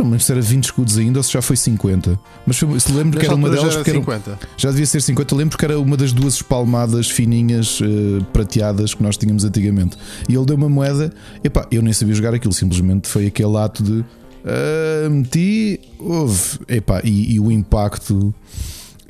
eu 0.00 0.04
não 0.04 0.10
me 0.10 0.12
lembro 0.12 0.24
se 0.24 0.32
era 0.32 0.40
20 0.40 0.64
escudos 0.64 0.98
ainda 0.98 1.18
ou 1.18 1.22
se 1.22 1.32
já 1.32 1.40
foi 1.42 1.56
50. 1.56 2.18
Mas 2.46 2.58
foi, 2.58 2.78
se 2.80 2.92
lembro 2.92 3.18
que 3.18 3.26
era 3.26 3.34
uma 3.34 3.48
delas 3.50 3.74
já 3.74 3.80
era 3.80 3.88
era, 3.90 3.98
50. 3.98 4.38
já 4.56 4.70
devia 4.70 4.86
ser 4.86 5.00
50. 5.02 5.34
Eu 5.34 5.38
lembro 5.38 5.58
que 5.58 5.64
era 5.64 5.78
uma 5.78 5.96
das 5.96 6.12
duas 6.12 6.34
espalmadas 6.34 7.10
fininhas 7.10 7.80
eh, 7.82 8.22
prateadas 8.32 8.94
que 8.94 9.02
nós 9.02 9.16
tínhamos 9.16 9.44
antigamente. 9.44 9.96
E 10.28 10.34
ele 10.34 10.44
deu 10.44 10.56
uma 10.56 10.68
moeda. 10.68 11.12
Epá, 11.42 11.66
eu 11.70 11.82
nem 11.82 11.92
sabia 11.92 12.14
jogar 12.14 12.34
aquilo, 12.34 12.52
simplesmente 12.52 13.08
foi 13.08 13.26
aquele 13.26 13.56
ato 13.56 13.82
de 13.82 14.04
Ah, 14.44 15.08
meti, 15.10 15.80
houve, 15.98 16.60
epá, 16.68 17.00
e, 17.02 17.34
e 17.34 17.40
o 17.40 17.50
impacto. 17.50 18.32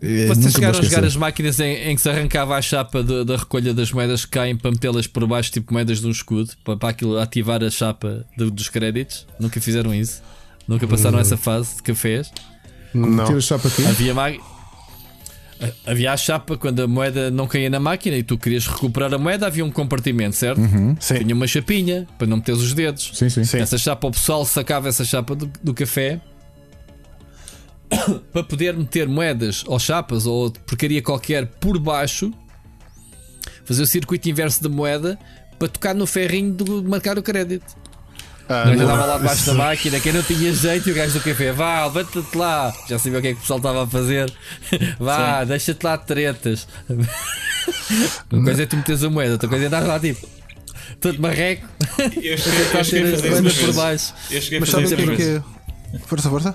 eh, 0.00 0.26
Vocês 0.28 0.52
chegaram 0.54 0.78
a 0.78 0.82
jogar 0.82 1.04
as 1.04 1.14
máquinas 1.16 1.60
em, 1.60 1.90
em 1.90 1.94
que 1.94 2.00
se 2.00 2.08
arrancava 2.08 2.56
a 2.56 2.62
chapa 2.62 3.02
de- 3.02 3.22
da 3.24 3.36
recolha 3.36 3.74
das 3.74 3.92
moedas 3.92 4.24
que 4.24 4.30
caem 4.30 4.56
para 4.56 4.70
metê-las 4.70 5.06
por 5.06 5.26
baixo, 5.26 5.52
tipo 5.52 5.72
moedas 5.74 6.00
de 6.00 6.06
um 6.06 6.10
escudo, 6.10 6.50
para, 6.64 6.76
para 6.78 6.88
aquilo 6.88 7.18
ativar 7.18 7.62
a 7.62 7.70
chapa 7.70 8.24
de- 8.36 8.50
dos 8.50 8.68
créditos? 8.70 9.26
Nunca 9.38 9.60
fizeram 9.60 9.94
isso? 9.94 10.22
Nunca 10.66 10.86
passaram 10.86 11.18
essa 11.18 11.36
fase 11.36 11.76
de 11.76 11.82
cafés? 11.82 12.32
Não. 12.92 13.24
Tira 13.24 13.38
a 13.38 13.40
chapa 13.40 13.68
aqui. 13.68 13.84
Havia, 13.86 14.14
ma- 14.14 14.32
havia 15.86 16.12
a 16.12 16.16
chapa 16.16 16.56
quando 16.56 16.80
a 16.80 16.86
moeda 16.88 17.30
não 17.30 17.46
caía 17.46 17.70
na 17.70 17.78
máquina 17.78 18.16
e 18.16 18.22
tu 18.22 18.36
querias 18.36 18.66
recuperar 18.66 19.12
a 19.14 19.18
moeda, 19.18 19.46
havia 19.46 19.64
um 19.64 19.70
compartimento, 19.70 20.34
certo? 20.36 20.60
Sim. 21.00 21.18
Tinha 21.18 21.34
uma 21.34 21.46
chapinha 21.46 22.06
para 22.18 22.26
não 22.26 22.38
meteres 22.38 22.60
os 22.60 22.74
dedos. 22.74 23.10
Sim, 23.14 23.28
sim. 23.28 23.44
Sim. 23.44 23.58
Essa 23.58 23.78
chapa, 23.78 24.06
o 24.08 24.10
pessoal 24.10 24.44
sacava 24.44 24.88
essa 24.88 25.04
chapa 25.04 25.34
do, 25.36 25.50
do 25.62 25.72
café 25.74 26.20
para 28.32 28.42
poder 28.42 28.76
meter 28.76 29.08
moedas 29.08 29.62
ou 29.66 29.78
chapas 29.78 30.26
ou 30.26 30.50
porcaria 30.50 31.00
qualquer 31.02 31.46
por 31.46 31.78
baixo, 31.78 32.32
fazer 33.64 33.82
o 33.82 33.86
circuito 33.86 34.28
inverso 34.28 34.62
da 34.62 34.68
moeda 34.68 35.18
para 35.58 35.68
tocar 35.68 35.94
no 35.94 36.06
ferrinho 36.06 36.52
de 36.54 36.70
marcar 36.88 37.18
o 37.18 37.22
crédito. 37.22 37.76
Ah, 38.48 38.64
O 38.68 38.76
não. 38.76 38.84
andava 38.84 39.04
lá 39.06 39.18
debaixo 39.18 39.46
da 39.46 39.54
máquina, 39.54 39.98
quem 40.00 40.12
não 40.12 40.22
tinha 40.22 40.52
jeito, 40.52 40.88
e 40.88 40.92
o 40.92 40.94
gajo 40.94 41.14
do 41.18 41.20
café, 41.24 41.52
vá, 41.52 41.84
levanta-te 41.86 42.36
lá. 42.38 42.72
Já 42.88 42.98
sabia 42.98 43.18
o 43.18 43.22
que 43.22 43.28
é 43.28 43.32
que 43.32 43.38
o 43.38 43.40
pessoal 43.40 43.58
estava 43.58 43.82
a 43.84 43.86
fazer. 43.86 44.32
Vá, 45.00 45.42
deixa-te 45.44 45.82
lá 45.82 45.96
de 45.96 46.06
tretas. 46.06 46.68
Uma 48.30 48.44
coisa 48.44 48.62
é 48.62 48.66
tu 48.66 48.76
meteres 48.76 49.02
a 49.02 49.10
moeda, 49.10 49.32
outra 49.32 49.48
coisa 49.48 49.64
é 49.64 49.66
andar 49.68 49.80
lá 49.86 49.98
tipo. 49.98 50.26
Todo 51.00 51.20
marreco, 51.20 51.66
Eu 52.22 52.38
cheguei, 52.38 52.62
eu 52.74 52.84
cheguei 52.84 53.12
a 53.14 53.16
fazer 53.16 53.44
isso 53.46 53.56
por 53.56 53.60
vezes. 53.60 53.76
baixo. 53.76 54.14
Eu 54.30 54.40
cheguei 54.40 54.58
a 54.58 54.60
Mas 54.60 54.70
fazer 54.70 54.70
sabe 54.70 54.84
isso 54.84 54.94
o 54.94 54.96
que 54.96 55.02
umas 55.02 55.20
é 55.20 55.24
vezes. 55.32 55.42
é? 55.94 55.98
Força, 56.06 56.30
força. 56.30 56.54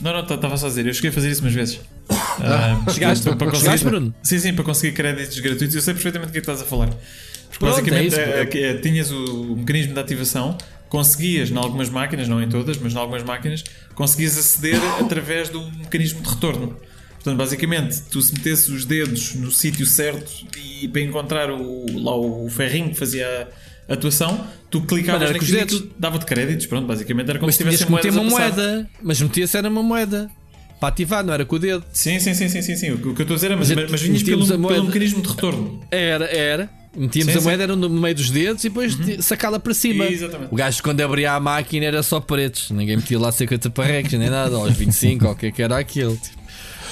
Não, 0.00 0.12
não, 0.12 0.20
estava 0.20 0.56
só 0.56 0.66
a 0.66 0.68
dizer, 0.68 0.86
eu 0.86 0.92
cheguei 0.94 1.10
a 1.10 1.12
fazer 1.12 1.30
isso 1.30 1.40
umas 1.40 1.54
vezes. 1.54 1.80
Ah, 2.10 2.82
Chegaste? 2.92 3.24
para, 3.24 3.36
para 3.36 3.46
conseguir, 3.46 3.64
Chegaste, 3.64 3.86
Bruno? 3.86 4.14
Sim, 4.22 4.38
sim, 4.38 4.52
para 4.54 4.64
conseguir 4.64 4.92
créditos 4.92 5.38
gratuitos. 5.38 5.74
Eu 5.74 5.80
sei 5.82 5.94
perfeitamente 5.94 6.30
do 6.30 6.32
que 6.32 6.38
é 6.38 6.40
que 6.42 6.50
estás 6.50 6.60
a 6.60 6.68
falar. 6.68 6.88
Porque 6.88 7.58
Pronto, 7.58 7.76
basicamente 7.76 8.14
é 8.14 8.42
isso. 8.42 8.56
eh, 8.58 8.70
eh, 8.70 8.74
tinhas 8.78 9.10
o 9.10 9.56
mecanismo 9.56 9.94
de 9.94 10.00
ativação, 10.00 10.58
conseguias, 10.94 11.50
em 11.50 11.56
algumas 11.56 11.90
máquinas, 11.90 12.28
não 12.28 12.40
em 12.40 12.48
todas, 12.48 12.78
mas 12.78 12.94
em 12.94 12.96
algumas 12.96 13.24
máquinas, 13.24 13.64
conseguias 13.96 14.38
aceder 14.38 14.80
através 15.00 15.48
do 15.48 15.60
mecanismo 15.72 16.22
de 16.22 16.28
retorno. 16.28 16.76
Portanto, 17.14 17.36
basicamente, 17.36 18.00
tu 18.02 18.22
se 18.22 18.32
metesses 18.32 18.68
os 18.68 18.84
dedos 18.84 19.34
no 19.34 19.50
sítio 19.50 19.84
certo 19.86 20.30
e 20.56 20.86
para 20.86 21.00
encontrar 21.00 21.50
o, 21.50 21.84
lá 22.00 22.14
o 22.14 22.48
ferrinho 22.48 22.90
que 22.90 22.94
fazia 22.96 23.48
a 23.88 23.94
atuação, 23.94 24.46
tu 24.70 24.82
clicavas 24.82 25.32
com 25.32 25.44
dedos. 25.44 25.74
aquilo 25.78 25.90
dava-te 25.98 26.26
créditos. 26.26 26.66
Pronto, 26.66 26.86
basicamente 26.86 27.28
era 27.28 27.40
como 27.40 27.48
Mas 27.48 27.56
se 27.56 27.84
que 27.84 27.90
meter 27.90 28.12
uma 28.12 28.22
moeda. 28.22 28.88
Mas 29.02 29.20
metia-se 29.20 29.56
era 29.56 29.68
uma 29.68 29.82
moeda. 29.82 30.30
Para 30.78 30.90
ativar, 30.90 31.24
não 31.24 31.34
era 31.34 31.44
com 31.44 31.56
o 31.56 31.58
dedo. 31.58 31.84
Sim, 31.92 32.20
sim, 32.20 32.34
sim, 32.34 32.48
sim, 32.48 32.62
sim, 32.62 32.76
sim. 32.76 32.92
O 32.92 32.98
que 32.98 33.08
o 33.08 33.14
eu 33.18 33.22
estou 33.22 33.34
a 33.34 33.34
dizer 33.34 33.50
é, 33.50 33.56
mas, 33.56 33.68
Mas 33.68 33.90
mas, 33.90 34.00
vinhas 34.00 34.22
pelo, 34.22 34.46
pelo 34.46 34.84
mecanismo 34.84 35.22
de 35.22 35.28
retorno. 35.28 35.84
Era, 35.90 36.26
era. 36.26 36.83
Metíamos 36.96 37.32
Sim, 37.32 37.38
a 37.38 37.42
moeda 37.42 37.62
era 37.64 37.74
no 37.76 37.88
meio 37.90 38.14
dos 38.14 38.30
dedos 38.30 38.62
e 38.64 38.68
depois 38.68 38.96
de- 38.96 39.20
sacá-la 39.22 39.58
para 39.58 39.74
cima. 39.74 40.04
Exatamente. 40.06 40.52
O 40.52 40.56
gajo, 40.56 40.82
quando 40.82 41.00
abria 41.00 41.32
a 41.32 41.40
máquina, 41.40 41.86
era 41.86 42.02
só 42.02 42.20
pretos. 42.20 42.70
Ninguém 42.70 42.96
metia 42.96 43.18
lá 43.18 43.32
50 43.32 43.68
parrecos 43.70 44.12
nem 44.12 44.30
nada. 44.30 44.54
Aos 44.56 44.72
25, 44.76 45.26
ou 45.26 45.32
o 45.32 45.36
que 45.36 45.46
é 45.46 45.50
que 45.50 45.62
era 45.62 45.76
aquilo. 45.78 46.16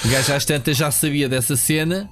O 0.05 0.09
gajo 0.09 0.33
às 0.35 0.45
tantas 0.45 0.77
já 0.77 0.91
sabia 0.91 1.29
dessa 1.29 1.57
cena. 1.57 2.11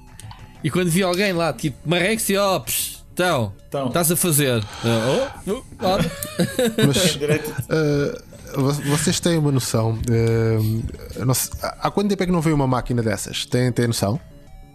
E 0.63 0.69
quando 0.69 0.89
via 0.89 1.05
alguém 1.05 1.33
lá, 1.33 1.51
tipo, 1.51 1.77
marrecos 1.89 2.29
e 2.29 2.37
ó, 2.37 2.59
psh, 2.59 2.99
então, 3.13 3.51
Então. 3.67 3.87
estás 3.87 4.11
a 4.11 4.15
fazer? 4.15 4.63
Ah, 4.85 5.33
oh, 5.47 5.51
oh, 5.51 5.85
ora. 5.85 6.11
Mas 6.85 6.97
vo- 8.55 8.71
vocês 8.97 9.19
têm 9.19 9.37
uma 9.37 9.51
noção. 9.51 9.97
não 11.25 11.33
sei- 11.33 11.51
há 11.61 11.87
há 11.87 11.91
quanto 11.91 12.09
tempo 12.09 12.23
é 12.23 12.25
que 12.25 12.31
não 12.31 12.41
veio 12.41 12.55
uma 12.55 12.67
máquina 12.67 13.01
dessas? 13.01 13.45
Têm, 13.45 13.71
têm 13.71 13.87
noção? 13.87 14.19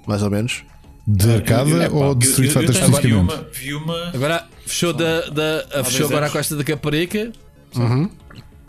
Mais 0.06 0.22
ou 0.22 0.30
menos? 0.30 0.64
De 1.06 1.30
arcada 1.34 1.70
Eu- 1.70 1.82
eu- 1.82 1.94
ou 1.94 2.14
de 2.14 2.26
Street 2.26 2.50
Fighter 2.52 2.72
tenho- 2.72 2.84
vi 2.86 2.92
especificamente? 2.94 3.32
uma, 3.32 3.48
vi 3.52 3.74
uma. 3.74 4.08
Agora 4.12 4.44
fechou, 4.66 4.92
da, 4.92 5.20
da, 5.30 5.64
a- 5.80 5.84
fechou 5.84 6.06
agora 6.06 6.26
a 6.26 6.30
costa 6.30 6.56
da 6.56 6.64
Caparica. 6.64 7.32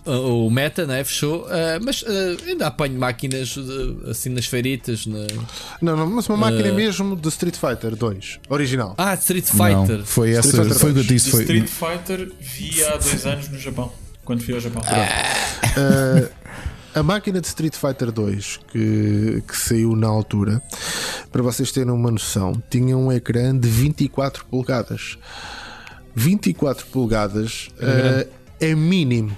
O 0.05 0.45
o 0.45 0.49
Meta, 0.49 0.85
né? 0.87 1.03
Fechou. 1.03 1.45
ah, 1.49 1.79
mas 1.81 2.01
ah, 2.07 2.37
ainda 2.47 2.67
apanho 2.67 2.97
máquinas 2.97 3.55
ah, 3.57 4.11
assim 4.11 4.29
nas 4.29 4.45
feiritas. 4.45 5.05
Na... 5.05 5.25
Não, 5.81 5.97
não, 5.97 6.07
mas 6.07 6.29
uma 6.29 6.37
máquina 6.37 6.69
Ah. 6.69 6.73
mesmo 6.73 7.13
de 7.15 7.27
Street 7.27 7.55
Fighter 7.57 7.93
2, 7.95 8.39
original. 8.49 8.95
Ah, 8.97 9.15
Street 9.15 9.43
Fighter. 9.45 9.97
Não, 9.97 10.05
foi 10.05 10.31
essa, 10.31 10.47
Street 10.47 10.63
Fighter 10.67 10.79
foi 10.79 10.91
o 10.91 10.93
que 10.93 10.99
eu 10.99 11.03
disse. 11.03 11.29
Foi, 11.31 11.41
Street 11.41 11.67
Fighter 11.67 12.31
vi 12.39 12.83
há 12.85 12.95
dois 12.97 13.25
anos 13.25 13.49
no 13.49 13.59
Japão. 13.59 13.91
Quando 14.23 14.43
fui 14.43 14.53
ao 14.53 14.59
Japão. 14.61 14.81
Ah, 14.85 16.29
a 16.97 17.03
máquina 17.03 17.39
de 17.39 17.47
Street 17.47 17.75
Fighter 17.75 18.11
2 18.11 18.59
que, 18.71 19.43
que 19.47 19.55
saiu 19.57 19.95
na 19.95 20.07
altura, 20.07 20.61
para 21.31 21.43
vocês 21.43 21.71
terem 21.71 21.91
uma 21.91 22.09
noção, 22.09 22.61
tinha 22.69 22.97
um 22.97 23.11
ecrã 23.11 23.55
de 23.57 23.67
24 23.67 24.45
polegadas. 24.45 25.17
24 26.15 26.87
polegadas 26.87 27.69
ah, 27.79 28.25
é 28.59 28.73
mínimo. 28.73 29.37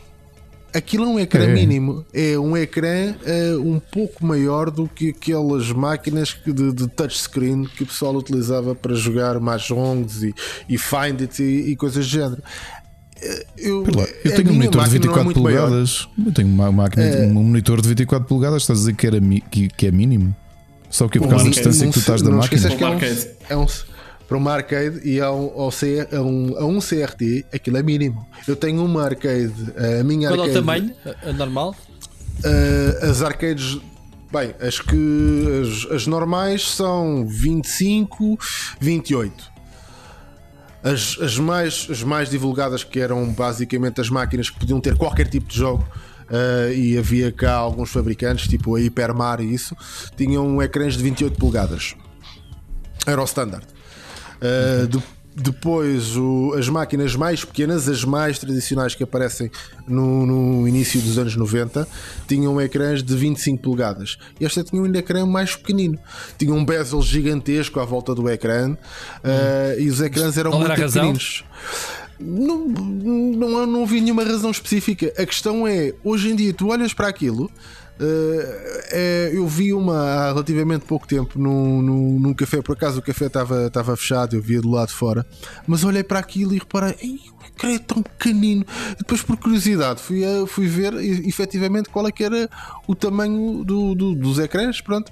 Aquilo 0.74 1.06
é 1.06 1.08
um 1.08 1.20
ecrã 1.20 1.46
É. 1.46 1.48
mínimo, 1.54 2.06
é 2.14 2.38
um 2.38 2.56
ecrã 2.56 3.16
ah, 3.26 3.60
um 3.60 3.80
pouco 3.80 4.24
maior 4.26 4.70
do 4.72 4.88
que 4.88 5.10
aquelas 5.10 5.72
máquinas 5.72 6.38
de, 6.46 6.72
de 6.72 6.88
touchscreen 6.88 7.66
que 7.66 7.84
o 7.84 7.88
pessoal 7.88 8.16
utilizava 8.16 8.74
para 8.76 8.94
jogar 8.96 9.40
Mahjongs 9.40 10.24
e, 10.24 10.34
e 10.70 10.78
Find 10.78 11.22
It 11.22 11.42
e, 11.44 11.72
e 11.72 11.76
coisas 11.76 12.06
do 12.06 12.10
género. 12.10 12.42
Eh, 13.22 13.46
Eu, 13.58 13.84
lá, 13.96 14.08
eu 14.24 14.32
a 14.32 14.36
tenho 14.36 14.50
um 14.52 14.54
monitor 14.54 14.72
de 14.72 14.78
máquina 14.78 15.06
não 15.06 15.12
é 15.14 15.24
24 15.24 15.24
muito 15.26 15.40
maior. 15.42 15.68
polegadas. 15.68 16.08
Eu 16.26 16.32
tenho 16.32 16.48
uma 16.48 16.72
máquina, 16.72 17.04
um 17.28 17.34
monitor 17.44 17.82
de 17.82 17.88
24 17.90 18.28
polegadas. 18.28 18.62
Estás 18.64 18.80
a 18.80 18.82
dizer 18.82 18.94
que, 18.96 19.08
era 19.08 19.20
mi- 19.20 19.42
que, 19.42 19.68
que 19.68 19.88
é 19.88 19.92
mínimo? 19.92 20.36
Só 20.90 21.08
que 21.08 21.18
é 21.18 21.22
por 21.22 21.28
Um 21.28 21.30
causa 21.30 21.44
da 21.46 21.50
arcade. 21.50 21.68
distância 21.70 21.88
que 21.88 21.94
tu 21.94 22.00
estás 22.00 22.22
da 22.22 22.32
máquina. 22.32 22.70
que 22.70 22.84
é 22.84 22.88
Um 22.88 22.90
um, 22.90 22.94
arcade. 22.94 23.28
é 23.50 23.58
um- 23.58 23.66
para 24.28 24.38
uma 24.38 24.52
arcade 24.54 25.02
e 25.04 25.20
a 25.20 25.32
um, 25.32 25.52
ao 25.60 25.72
C- 25.72 26.08
a 26.12 26.22
um, 26.22 26.56
a 26.58 26.66
um 26.66 26.80
CRT 26.80 27.46
aquilo 27.54 27.78
é 27.78 27.84
mínimo. 27.84 28.26
Eu 28.48 28.56
tenho 28.56 28.84
uma 28.86 29.04
arcade, 29.04 29.52
a 30.00 30.04
minha 30.04 30.30
Qual 30.30 30.38
é 30.38 30.42
o 30.42 30.44
arcade. 30.44 30.54
tamanho? 30.54 30.92
A- 31.06 31.30
a 31.30 31.34
normal? 31.34 31.76
Uh, 32.46 33.06
as 33.10 33.22
arcades, 33.22 33.80
bem, 34.32 34.54
as 34.62 34.80
que 34.80 34.96
as, 35.90 35.92
as 35.94 36.08
normais 36.08 36.62
são 36.72 37.26
25, 37.28 38.38
28. 38.80 39.34
As, 40.84 41.18
as, 41.22 41.38
mais, 41.38 41.88
as 41.90 42.04
mais 42.04 42.30
divulgadas, 42.30 42.84
que 42.84 43.00
eram 43.00 43.28
basicamente 43.34 44.00
as 44.00 44.10
máquinas 44.10 44.50
que 44.50 44.58
podiam 44.60 44.80
ter 44.80 44.96
qualquer 44.96 45.28
tipo 45.28 45.48
de 45.48 45.58
jogo, 45.58 45.86
uh, 46.30 46.72
e 46.74 46.98
havia 46.98 47.32
cá 47.32 47.54
alguns 47.56 47.90
fabricantes, 47.92 48.48
tipo 48.48 48.76
a 48.76 48.80
Hypermar 48.80 49.42
e 49.42 49.54
isso, 49.54 49.76
tinham 50.16 50.62
ecrãs 50.62 50.96
de 50.96 51.04
28 51.04 51.38
polegadas. 51.38 51.96
Era 53.06 53.22
o 53.22 53.26
standard. 53.26 53.66
Uh, 54.42 54.88
de- 54.88 55.04
depois, 55.42 56.16
o- 56.16 56.54
as 56.58 56.68
máquinas 56.70 57.16
mais 57.16 57.44
pequenas, 57.44 57.88
as 57.88 58.04
mais 58.04 58.38
tradicionais 58.40 58.96
que 58.96 59.04
aparecem 59.04 59.50
no, 59.88 60.26
no 60.26 60.68
início 60.68 61.00
dos 61.02 61.18
anos 61.18 61.36
90, 61.36 61.88
tinham 62.28 62.60
ecrãs 62.62 63.02
de 63.04 63.16
25 63.16 63.62
polegadas. 63.64 64.18
E 64.40 64.46
esta 64.46 64.64
tinha 64.64 64.82
um 64.82 64.96
ecrã 64.96 65.26
mais 65.26 65.56
pequenino. 65.56 65.98
Tinha 66.38 66.54
um 66.54 66.64
bezel 66.66 67.02
gigantesco 67.02 67.80
à 67.80 67.86
volta 67.86 68.14
do 68.14 68.30
ecrã 68.30 68.72
uh, 68.74 69.80
e 69.80 69.90
os 69.90 70.02
ecrãs 70.02 70.38
eram 70.38 70.52
Qual 70.52 70.60
muito 70.60 70.72
era 70.74 70.82
pequeninos. 70.92 71.44
Não, 72.20 72.68
não, 72.68 73.66
não 73.66 73.84
havia 73.84 74.02
nenhuma 74.02 74.24
razão 74.24 74.52
específica. 74.52 75.14
A 75.18 75.26
questão 75.26 75.66
é, 75.66 75.94
hoje 76.04 76.30
em 76.30 76.36
dia, 76.36 76.54
tu 76.54 76.68
olhas 76.68 76.94
para 76.94 77.08
aquilo. 77.08 77.50
É, 78.92 79.32
eu 79.34 79.48
vi 79.48 79.74
uma 79.74 79.98
há 79.98 80.28
relativamente 80.30 80.86
pouco 80.86 81.08
tempo 81.08 81.38
num, 81.40 81.82
num, 81.82 82.20
num 82.20 82.34
café, 82.34 82.62
por 82.62 82.74
acaso 82.74 83.00
o 83.00 83.02
café 83.02 83.26
estava 83.28 83.96
fechado, 83.98 84.36
eu 84.36 84.42
via 84.42 84.62
do 84.62 84.70
lado 84.70 84.88
de 84.90 84.94
fora, 84.96 85.26
mas 85.68 85.84
olhei 85.84 86.04
para 86.04 86.20
aquilo 86.20 86.54
e 86.54 86.60
reparei, 86.60 86.96
"Ei, 87.02 87.20
o 87.42 87.46
ecrã 87.46 87.72
é 87.74 87.80
tão 87.80 88.02
pequenino. 88.02 88.66
Depois, 88.98 89.22
por 89.22 89.36
curiosidade, 89.38 90.02
fui, 90.02 90.24
a- 90.24 90.48
fui 90.48 90.68
ver 90.68 90.94
e- 90.94 91.28
efetivamente 91.28 91.90
qual 91.90 92.08
é 92.08 92.12
que 92.12 92.24
era 92.24 92.50
o 92.88 92.96
tamanho 92.96 93.64
do, 93.66 93.94
do- 93.96 94.16
dos 94.16 94.40
ecrãs, 94.40 94.80
pronto. 94.82 95.12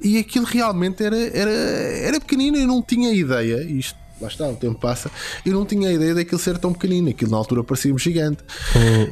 E 0.00 0.18
aquilo 0.18 0.44
realmente 0.44 1.02
era, 1.02 1.16
era, 1.16 1.50
era 1.50 2.20
pequenino, 2.20 2.56
eu 2.58 2.66
não 2.66 2.82
tinha 2.82 3.12
ideia, 3.12 3.62
isto 3.64 3.96
lá 4.20 4.28
está, 4.28 4.48
o 4.48 4.56
tempo 4.56 4.78
passa, 4.80 5.10
eu 5.46 5.52
não 5.52 5.64
tinha 5.64 5.92
ideia 5.92 6.12
daquilo 6.14 6.40
ser 6.40 6.58
tão 6.58 6.72
pequenino, 6.72 7.08
aquilo 7.08 7.30
na 7.30 7.36
altura 7.36 7.62
parecia-me 7.64 7.98
gigante. 7.98 8.42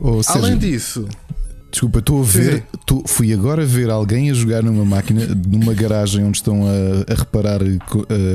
Ô, 0.02 0.20
Sérgio, 0.22 0.42
Além 0.44 0.58
disso, 0.58 1.08
Desculpa, 1.70 1.98
estou 1.98 2.20
a 2.22 2.24
ver. 2.24 2.64
tô- 2.86 3.02
fui 3.06 3.32
agora 3.34 3.66
ver 3.66 3.90
alguém 3.90 4.30
a 4.30 4.34
jogar 4.34 4.62
numa 4.62 4.84
máquina, 4.84 5.26
numa 5.46 5.74
garagem 5.74 6.24
onde 6.24 6.38
estão 6.38 6.62
a, 6.66 7.12
a 7.12 7.14
reparar 7.16 7.60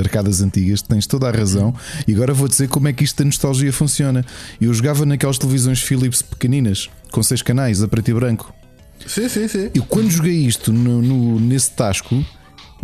arcadas 0.00 0.40
antigas. 0.40 0.80
Tens 0.82 1.06
toda 1.06 1.28
a 1.28 1.32
razão. 1.32 1.74
E 2.06 2.14
agora 2.14 2.32
vou 2.32 2.46
dizer 2.46 2.68
como 2.68 2.86
é 2.88 2.92
que 2.92 3.02
isto 3.02 3.18
da 3.18 3.24
nostalgia 3.24 3.72
funciona. 3.72 4.24
Eu 4.60 4.72
jogava 4.72 5.04
naquelas 5.04 5.38
televisões 5.38 5.80
Philips 5.82 6.22
pequeninas, 6.22 6.88
com 7.10 7.22
seis 7.22 7.42
canais, 7.42 7.82
a 7.82 7.88
preto 7.88 8.10
e 8.10 8.14
branco. 8.14 8.54
sim, 9.06 9.28
sim, 9.28 9.48
sim. 9.48 9.70
Eu 9.74 9.82
quando 9.84 10.10
joguei 10.10 10.36
isto 10.46 10.72
no, 10.72 11.02
no- 11.02 11.40
nesse 11.40 11.70
tasco, 11.72 12.24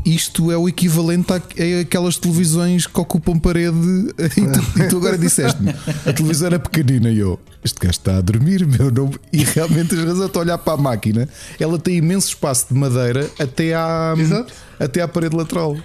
isto 0.05 0.51
é 0.51 0.57
o 0.57 0.69
equivalente 0.69 1.33
a, 1.33 1.37
aquelas 1.81 2.17
televisões 2.17 2.87
que 2.87 3.01
ocupam 3.01 3.39
parede. 3.39 3.77
E 4.39 4.47
tu, 4.53 4.81
e 4.81 4.89
tu 4.89 4.97
agora 4.99 5.19
disseste-me: 5.19 5.71
a 5.71 6.13
televisão 6.13 6.47
era 6.49 6.59
pequenina. 6.59 7.11
E 7.11 7.19
eu, 7.19 7.39
este 7.65 7.79
gajo 7.79 7.91
está 7.91 8.17
a 8.17 8.21
dormir, 8.21 8.67
meu 8.67 8.91
nome. 8.91 9.17
E 9.33 9.43
realmente 9.45 9.95
razão, 9.95 10.27
estou 10.27 10.41
a 10.41 10.45
olhar 10.45 10.59
para 10.59 10.75
a 10.75 10.77
máquina. 10.77 11.29
Ela 11.59 11.79
tem 11.79 11.97
imenso 11.97 12.29
espaço 12.29 12.67
de 12.71 12.75
madeira 12.75 13.29
até 13.39 13.75
à, 13.75 14.15
Exato. 14.17 14.53
até 14.79 15.01
à 15.03 15.09
parede 15.09 15.37
lateral. 15.37 15.77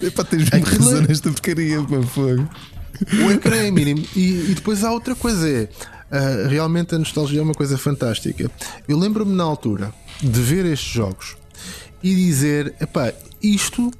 Epá, 0.00 0.24
tens 0.24 0.50
mesmo 0.50 0.56
Aquilo 0.66 0.84
razão 0.84 0.98
é- 1.04 1.08
nesta 1.08 1.30
porcaria, 1.30 1.80
meu 1.82 2.02
fogo. 2.02 2.48
O 3.26 3.30
ecrã 3.30 3.56
é 3.56 3.70
mínimo. 3.70 4.04
E, 4.14 4.50
e 4.50 4.54
depois 4.54 4.84
há 4.84 4.90
outra 4.92 5.14
coisa: 5.14 5.48
é 5.48 5.68
ah, 6.10 6.46
realmente 6.48 6.94
a 6.94 6.98
nostalgia 6.98 7.40
é 7.40 7.42
uma 7.42 7.54
coisa 7.54 7.78
fantástica. 7.78 8.50
Eu 8.86 8.98
lembro-me 8.98 9.34
na 9.34 9.44
altura 9.44 9.92
de 10.20 10.40
ver 10.40 10.66
estes 10.66 10.92
jogos 10.92 11.36
e 12.02 12.14
dizer: 12.14 12.74
epá, 12.80 13.12
isto 13.42 13.90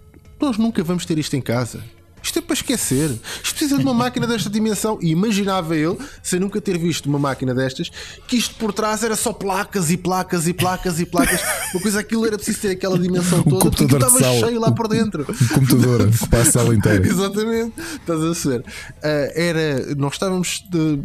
nós 0.41 0.59
nunca 0.59 0.83
vamos 0.83 1.07
ter 1.07 1.19
isto 1.19 1.35
em 1.37 1.41
casa. 1.41 1.83
Isto 2.23 2.39
é 2.39 2.43
para 2.43 2.55
esquecer. 2.55 3.11
Isto 3.43 3.57
precisa 3.57 3.77
de 3.77 3.83
uma 3.83 3.93
máquina 3.93 4.29
desta 4.29 4.49
dimensão. 4.49 4.97
E 5.03 5.11
imaginava 5.11 5.77
ele, 5.77 5.99
sem 6.23 6.39
nunca 6.39 6.61
ter 6.61 6.79
visto 6.79 7.07
uma 7.07 7.19
máquina 7.19 7.53
destas, 7.53 7.91
que 8.29 8.37
isto 8.37 8.55
por 8.55 8.73
trás 8.73 9.03
era 9.03 9.17
só 9.17 9.33
placas 9.33 9.91
e 9.91 9.97
placas 9.97 10.47
e 10.47 10.53
placas 10.55 11.01
e 11.01 11.05
placas. 11.05 11.41
Uma 11.75 11.83
coisa 11.83 11.99
aquilo 11.99 12.25
era 12.25 12.37
preciso 12.37 12.61
ter 12.61 12.71
aquela 12.71 12.97
dimensão 12.97 13.43
toda 13.43 13.69
porque 13.71 13.85
estava 13.85 14.21
cheio 14.23 14.61
lá 14.61 14.71
por 14.71 14.87
dentro. 14.87 15.27
Um 15.29 15.49
computador 15.49 16.09
passa 16.31 16.49
a 16.49 16.53
sala 16.53 16.75
inteira. 16.77 17.03
Exatamente, 17.11 17.73
estás 17.81 18.47
a 18.47 18.49
ver. 18.51 18.65
Ah, 19.03 19.33
era, 19.35 19.95
nós 19.97 20.13
estávamos 20.13 20.65
de- 20.71 21.01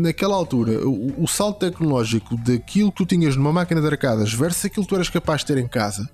naquela 0.00 0.34
altura, 0.34 0.84
o, 0.84 1.22
o 1.22 1.28
salto 1.28 1.60
tecnológico 1.60 2.36
daquilo 2.38 2.90
que 2.90 2.96
tu 2.98 3.06
tinhas 3.06 3.36
numa 3.36 3.52
máquina 3.52 3.80
de 3.80 3.86
arcadas 3.86 4.32
versus 4.34 4.64
aquilo 4.64 4.84
que 4.84 4.88
tu 4.88 4.96
eras 4.96 5.08
capaz 5.08 5.42
de 5.42 5.46
ter 5.46 5.58
em 5.58 5.68
casa 5.68 6.10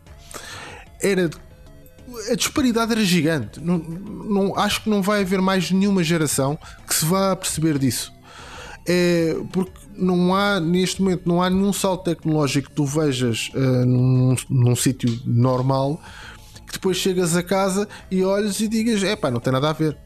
era 1.02 1.31
a 2.31 2.34
disparidade 2.34 2.92
era 2.92 3.05
gigante. 3.05 3.60
Não, 3.60 3.78
não, 3.78 4.58
acho 4.58 4.82
que 4.82 4.90
não 4.90 5.02
vai 5.02 5.22
haver 5.22 5.40
mais 5.40 5.70
nenhuma 5.70 6.02
geração 6.02 6.58
que 6.86 6.94
se 6.94 7.05
vá 7.05 7.34
perceber 7.34 7.78
disso. 7.78 8.12
É 8.86 9.36
porque 9.52 9.81
não 9.97 10.34
há, 10.34 10.58
neste 10.58 11.00
momento, 11.00 11.22
não 11.26 11.42
há 11.42 11.48
nenhum 11.48 11.72
salto 11.72 12.05
tecnológico 12.05 12.68
que 12.68 12.74
tu 12.74 12.84
vejas 12.84 13.50
ah, 13.55 13.58
num, 13.86 14.34
num 14.50 14.74
sítio 14.74 15.20
normal 15.24 16.00
que 16.66 16.78
depois 16.78 16.97
chegas 16.97 17.36
a 17.36 17.42
casa 17.42 17.86
e 18.10 18.24
olhas 18.24 18.58
e 18.60 18.66
digas: 18.66 19.02
é 19.05 19.14
pá, 19.14 19.31
não 19.31 19.39
tem 19.39 19.52
nada 19.52 19.70
a 19.70 19.72
ver. 19.72 19.97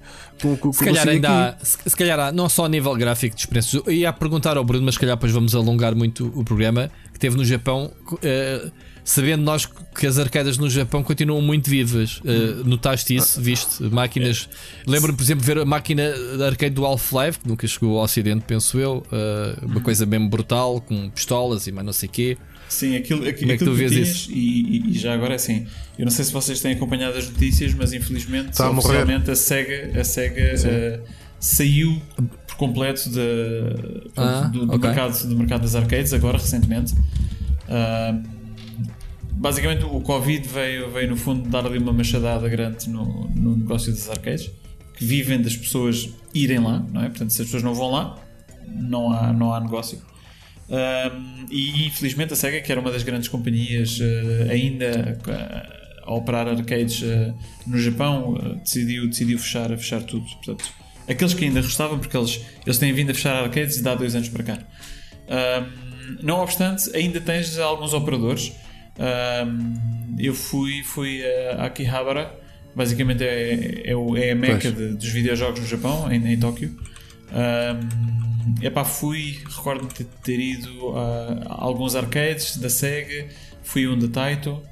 Com, 0.42 0.56
com, 0.56 0.72
Se 0.72 0.84
calhar 0.84 1.08
ainda 1.08 1.48
há, 1.50 1.64
se, 1.64 1.78
se 1.86 1.96
calhar 1.96 2.18
há, 2.18 2.32
não 2.32 2.48
só 2.48 2.66
a 2.66 2.68
nível 2.68 2.94
gráfico 2.94 3.34
de 3.34 3.42
experiências. 3.42 3.82
Eu 3.86 3.92
ia 3.92 4.12
perguntar 4.12 4.56
ao 4.56 4.64
Bruno, 4.64 4.84
mas 4.84 4.96
se 4.96 5.00
calhar 5.00 5.16
depois 5.16 5.32
vamos 5.32 5.54
alongar 5.54 5.94
muito 5.94 6.26
o 6.34 6.44
programa 6.44 6.90
que 7.12 7.18
teve 7.18 7.36
no 7.36 7.44
Japão, 7.44 7.92
eh, 8.22 8.70
sabendo 9.08 9.42
nós 9.44 9.64
que 9.64 10.04
as 10.06 10.18
arcadas 10.18 10.58
no 10.58 10.68
Japão 10.68 11.00
continuam 11.02 11.40
muito 11.40 11.70
vivas. 11.70 12.20
Eh, 12.24 12.62
notaste 12.64 13.14
isso? 13.14 13.40
Viste? 13.40 13.84
Máquinas. 13.84 14.48
Lembro-me, 14.86 15.16
por 15.16 15.22
exemplo, 15.22 15.40
de 15.42 15.46
ver 15.46 15.58
a 15.60 15.64
máquina 15.64 16.12
da 16.36 16.46
arcade 16.46 16.74
do 16.74 16.84
Half-Life, 16.84 17.38
que 17.38 17.48
nunca 17.48 17.66
chegou 17.68 17.96
ao 17.98 18.04
Ocidente, 18.04 18.44
penso 18.46 18.78
eu. 18.80 19.06
eh, 19.12 19.56
uma 19.62 19.80
coisa 19.80 20.04
mesmo 20.04 20.28
brutal, 20.28 20.80
com 20.80 21.08
pistolas 21.10 21.66
e 21.68 21.72
mais 21.72 21.86
não 21.86 21.92
sei 21.92 22.08
o 22.08 22.12
quê. 22.12 22.36
Sim, 22.68 22.96
aquilo, 22.96 23.20
aquilo, 23.22 23.38
Como 23.42 23.52
é 23.52 23.56
que 23.56 23.64
tu 23.64 23.72
vês 23.74 23.92
isso? 23.92 24.30
E, 24.32 24.78
e- 24.78 24.90
e 24.90 24.98
já 24.98 25.14
agora 25.14 25.36
assim, 25.36 25.68
eu 25.96 26.04
não 26.04 26.10
sei 26.10 26.24
se 26.24 26.32
vocês 26.32 26.60
têm 26.60 26.72
acompanhado 26.72 27.16
as 27.16 27.30
notícias, 27.30 27.72
mas 27.74 27.92
infelizmente 27.92 28.50
Está 28.50 28.66
a 28.66 28.70
oficialmente 28.70 29.30
a 29.30 29.36
SEGA, 29.36 30.00
a 30.00 30.02
SEGA 30.02 30.40
eh, 30.42 31.00
saiu 31.38 32.02
por 32.44 32.56
completo 32.56 33.08
de- 33.08 34.10
Ah, 34.16 34.50
do, 34.52 34.66
do 34.66 34.74
ok. 34.74 34.80
mercado, 34.90 35.28
do 35.28 35.36
mercado 35.36 35.62
das 35.62 35.76
arcades, 35.76 36.12
agora 36.12 36.38
recentemente. 36.38 36.92
Ah, 37.68 38.18
basicamente 39.36 39.84
o 39.84 40.00
Covid 40.00 40.48
veio, 40.48 40.90
veio 40.90 41.10
no 41.10 41.16
fundo 41.16 41.48
dar 41.48 41.66
ali 41.66 41.78
uma 41.78 41.92
machadada 41.92 42.48
grande 42.48 42.88
no, 42.88 43.28
no 43.34 43.56
negócio 43.56 43.92
das 43.92 44.08
arcades, 44.08 44.50
que 44.96 45.04
vivem 45.04 45.40
das 45.40 45.56
pessoas 45.56 46.08
irem 46.34 46.58
lá, 46.58 46.84
não 46.92 47.02
é? 47.02 47.08
Portanto, 47.08 47.30
se 47.30 47.42
as 47.42 47.48
pessoas 47.48 47.62
não 47.62 47.74
vão 47.74 47.90
lá, 47.90 48.18
não 48.66 49.12
há, 49.12 49.32
não 49.32 49.52
há 49.52 49.60
negócio. 49.60 50.00
Um, 50.68 51.46
e 51.50 51.86
infelizmente 51.86 52.32
a 52.32 52.36
SEGA, 52.36 52.60
que 52.60 52.72
era 52.72 52.80
uma 52.80 52.90
das 52.90 53.02
grandes 53.02 53.28
companhias 53.28 54.00
uh, 54.00 54.50
ainda 54.50 55.16
uh, 55.24 56.10
a 56.10 56.14
operar 56.14 56.48
arcades 56.48 57.02
uh, 57.02 57.34
no 57.66 57.78
Japão, 57.78 58.34
decidiu, 58.62 59.06
decidiu 59.06 59.38
fechar, 59.38 59.68
fechar 59.76 60.02
tudo. 60.02 60.24
Portanto, 60.24 60.64
aqueles 61.06 61.34
que 61.34 61.44
ainda 61.44 61.60
restavam, 61.60 61.98
porque 61.98 62.16
eles, 62.16 62.40
eles 62.64 62.78
têm 62.78 62.92
vindo 62.92 63.10
a 63.10 63.14
fechar 63.14 63.36
arcades 63.36 63.80
de 63.80 63.88
há 63.88 63.94
dois 63.94 64.14
anos 64.14 64.28
para 64.28 64.42
cá. 64.42 64.58
Um, 65.28 66.16
não 66.22 66.40
obstante, 66.40 66.94
ainda 66.96 67.20
tens 67.20 67.58
alguns 67.58 67.92
operadores. 67.92 68.52
Um, 68.98 70.16
eu 70.18 70.34
fui, 70.34 70.82
fui 70.82 71.22
a 71.24 71.66
Akihabara, 71.66 72.32
basicamente 72.74 73.22
é, 73.24 73.82
é, 73.84 73.92
é 73.92 74.30
a 74.32 74.34
meca 74.34 74.70
de- 74.72 74.94
dos 74.94 75.08
videojogos 75.08 75.60
no 75.60 75.66
Japão, 75.66 76.10
em, 76.10 76.32
em 76.32 76.38
Tóquio. 76.38 76.74
Um, 77.32 78.54
epá, 78.64 78.84
fui, 78.84 79.38
recordo-me 79.48 79.92
de 79.92 80.04
ter 80.22 80.38
ido 80.40 80.96
a, 80.96 81.44
a 81.48 81.62
alguns 81.64 81.94
arcades 81.94 82.56
da 82.56 82.70
Sega, 82.70 83.28
fui 83.62 83.86
um 83.86 83.98
da 83.98 84.08
Taito. 84.08 84.62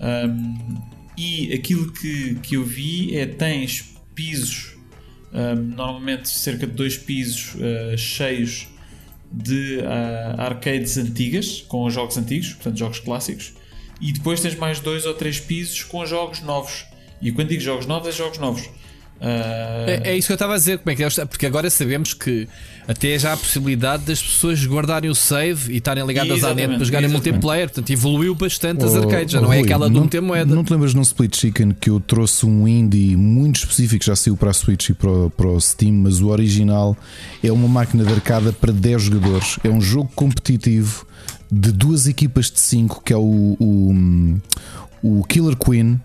um, 0.00 1.00
e 1.16 1.52
aquilo 1.52 1.92
que, 1.92 2.36
que 2.36 2.56
eu 2.56 2.64
vi 2.64 3.14
é 3.16 3.26
tens 3.26 3.94
pisos, 4.14 4.76
um, 5.32 5.54
normalmente 5.74 6.28
cerca 6.30 6.66
de 6.66 6.72
dois 6.72 6.96
pisos 6.96 7.54
uh, 7.56 7.96
cheios 7.98 8.68
de 9.30 9.78
uh, 9.78 10.40
arcades 10.40 10.96
antigas, 10.96 11.60
com 11.68 11.84
os 11.84 11.92
jogos 11.94 12.16
antigos, 12.16 12.54
portanto 12.54 12.78
jogos 12.78 13.00
clássicos, 13.00 13.52
e 14.00 14.12
depois 14.12 14.40
tens 14.40 14.54
mais 14.56 14.80
dois 14.80 15.04
ou 15.06 15.14
três 15.14 15.38
pisos 15.40 15.82
com 15.82 16.04
jogos 16.06 16.40
novos. 16.42 16.86
E 17.20 17.30
quando 17.32 17.48
digo 17.48 17.60
jogos 17.62 17.86
novos, 17.86 18.08
é 18.08 18.12
jogos 18.12 18.38
novos. 18.38 18.62
Uh, 19.20 19.84
É, 19.86 20.12
é 20.12 20.16
isso 20.16 20.28
que 20.28 20.32
eu 20.32 20.36
estava 20.36 20.54
a 20.54 20.56
dizer, 20.56 20.78
como 20.78 20.90
é 20.92 20.96
que 20.96 21.04
é? 21.04 21.24
Porque 21.26 21.44
agora 21.44 21.68
sabemos 21.68 22.14
que 22.14 22.48
até 22.88 23.18
já 23.18 23.30
há 23.30 23.32
a 23.34 23.36
possibilidade 23.36 24.04
das 24.06 24.22
pessoas 24.22 24.64
guardarem 24.64 25.10
o 25.10 25.14
save 25.14 25.74
e 25.74 25.76
estarem 25.76 26.06
ligadas 26.06 26.42
à 26.42 26.54
net 26.54 26.68
para 26.74 26.82
jogarem 26.84 27.04
exatamente. 27.06 27.12
multiplayer, 27.12 27.68
portanto 27.68 27.90
evoluiu 27.90 28.34
bastante 28.34 28.82
as 28.82 28.94
Oh, 28.94 29.00
arcades, 29.00 29.32
já 29.32 29.38
oh, 29.40 29.42
não 29.42 29.52
é 29.52 29.56
Rui, 29.56 29.64
aquela 29.66 29.90
do 29.90 30.00
meter 30.00 30.22
moeda. 30.22 30.54
Não 30.54 30.64
te 30.64 30.72
lembras 30.72 30.94
num 30.94 31.02
Split 31.02 31.36
Chicken 31.36 31.72
que 31.78 31.90
eu 31.90 32.00
trouxe 32.00 32.46
um 32.46 32.66
indie 32.66 33.14
muito 33.14 33.56
específico, 33.56 34.02
já 34.02 34.16
saiu 34.16 34.38
para 34.38 34.48
a 34.50 34.54
Switch 34.54 34.88
e 34.88 34.94
para, 34.94 35.10
o- 35.10 35.28
para 35.30 35.46
o 35.48 35.60
Steam, 35.60 35.92
mas 35.92 36.22
o 36.22 36.28
original 36.28 36.96
é 37.44 37.52
uma 37.52 37.68
máquina 37.68 38.02
de 38.04 38.12
arcada 38.14 38.54
para 38.54 38.72
10 38.72 39.02
jogadores. 39.02 39.58
É 39.62 39.68
um 39.68 39.82
jogo 39.82 40.10
competitivo 40.14 41.06
de 41.50 41.72
duas 41.72 42.06
equipas 42.06 42.50
de 42.50 42.60
5, 42.60 43.02
que 43.02 43.12
é 43.12 43.16
o, 43.16 43.56
o, 43.58 44.40
o 45.02 45.24
Killer 45.24 45.56
Queen. 45.56 46.00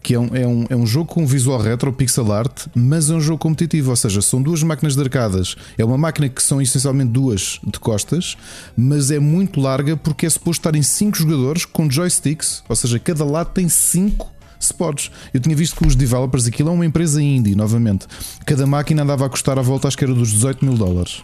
Que 0.00 0.14
é 0.14 0.20
um, 0.20 0.34
é, 0.34 0.46
um, 0.46 0.64
é 0.70 0.76
um 0.76 0.86
jogo 0.86 1.12
com 1.12 1.26
visual 1.26 1.60
retro, 1.60 1.92
pixel 1.92 2.32
art, 2.32 2.66
mas 2.74 3.10
é 3.10 3.14
um 3.14 3.20
jogo 3.20 3.38
competitivo. 3.38 3.90
Ou 3.90 3.96
seja, 3.96 4.22
são 4.22 4.40
duas 4.40 4.62
máquinas 4.62 4.94
de 4.94 5.02
arcadas. 5.02 5.56
É 5.76 5.84
uma 5.84 5.98
máquina 5.98 6.28
que 6.28 6.42
são 6.42 6.62
essencialmente 6.62 7.10
duas 7.10 7.60
de 7.66 7.78
costas, 7.78 8.36
mas 8.76 9.10
é 9.10 9.18
muito 9.18 9.60
larga 9.60 9.96
porque 9.96 10.24
é 10.24 10.30
suposto 10.30 10.60
estar 10.60 10.74
em 10.76 10.82
5 10.82 11.18
jogadores 11.18 11.64
com 11.64 11.90
joysticks. 11.90 12.62
Ou 12.68 12.76
seja, 12.76 12.98
cada 12.98 13.24
lado 13.24 13.52
tem 13.52 13.68
5 13.68 14.30
spots. 14.60 15.10
Eu 15.34 15.40
tinha 15.40 15.54
visto 15.54 15.76
que 15.76 15.86
os 15.86 15.94
developers, 15.94 16.46
aquilo 16.46 16.70
é 16.70 16.72
uma 16.72 16.86
empresa 16.86 17.20
indie, 17.20 17.54
novamente. 17.54 18.06
Cada 18.46 18.66
máquina 18.66 19.02
andava 19.02 19.26
a 19.26 19.28
custar 19.28 19.58
à 19.58 19.62
volta, 19.62 19.88
acho 19.88 19.98
que 19.98 20.04
era 20.04 20.14
dos 20.14 20.30
18 20.30 20.64
mil 20.64 20.74
dólares. 20.74 21.22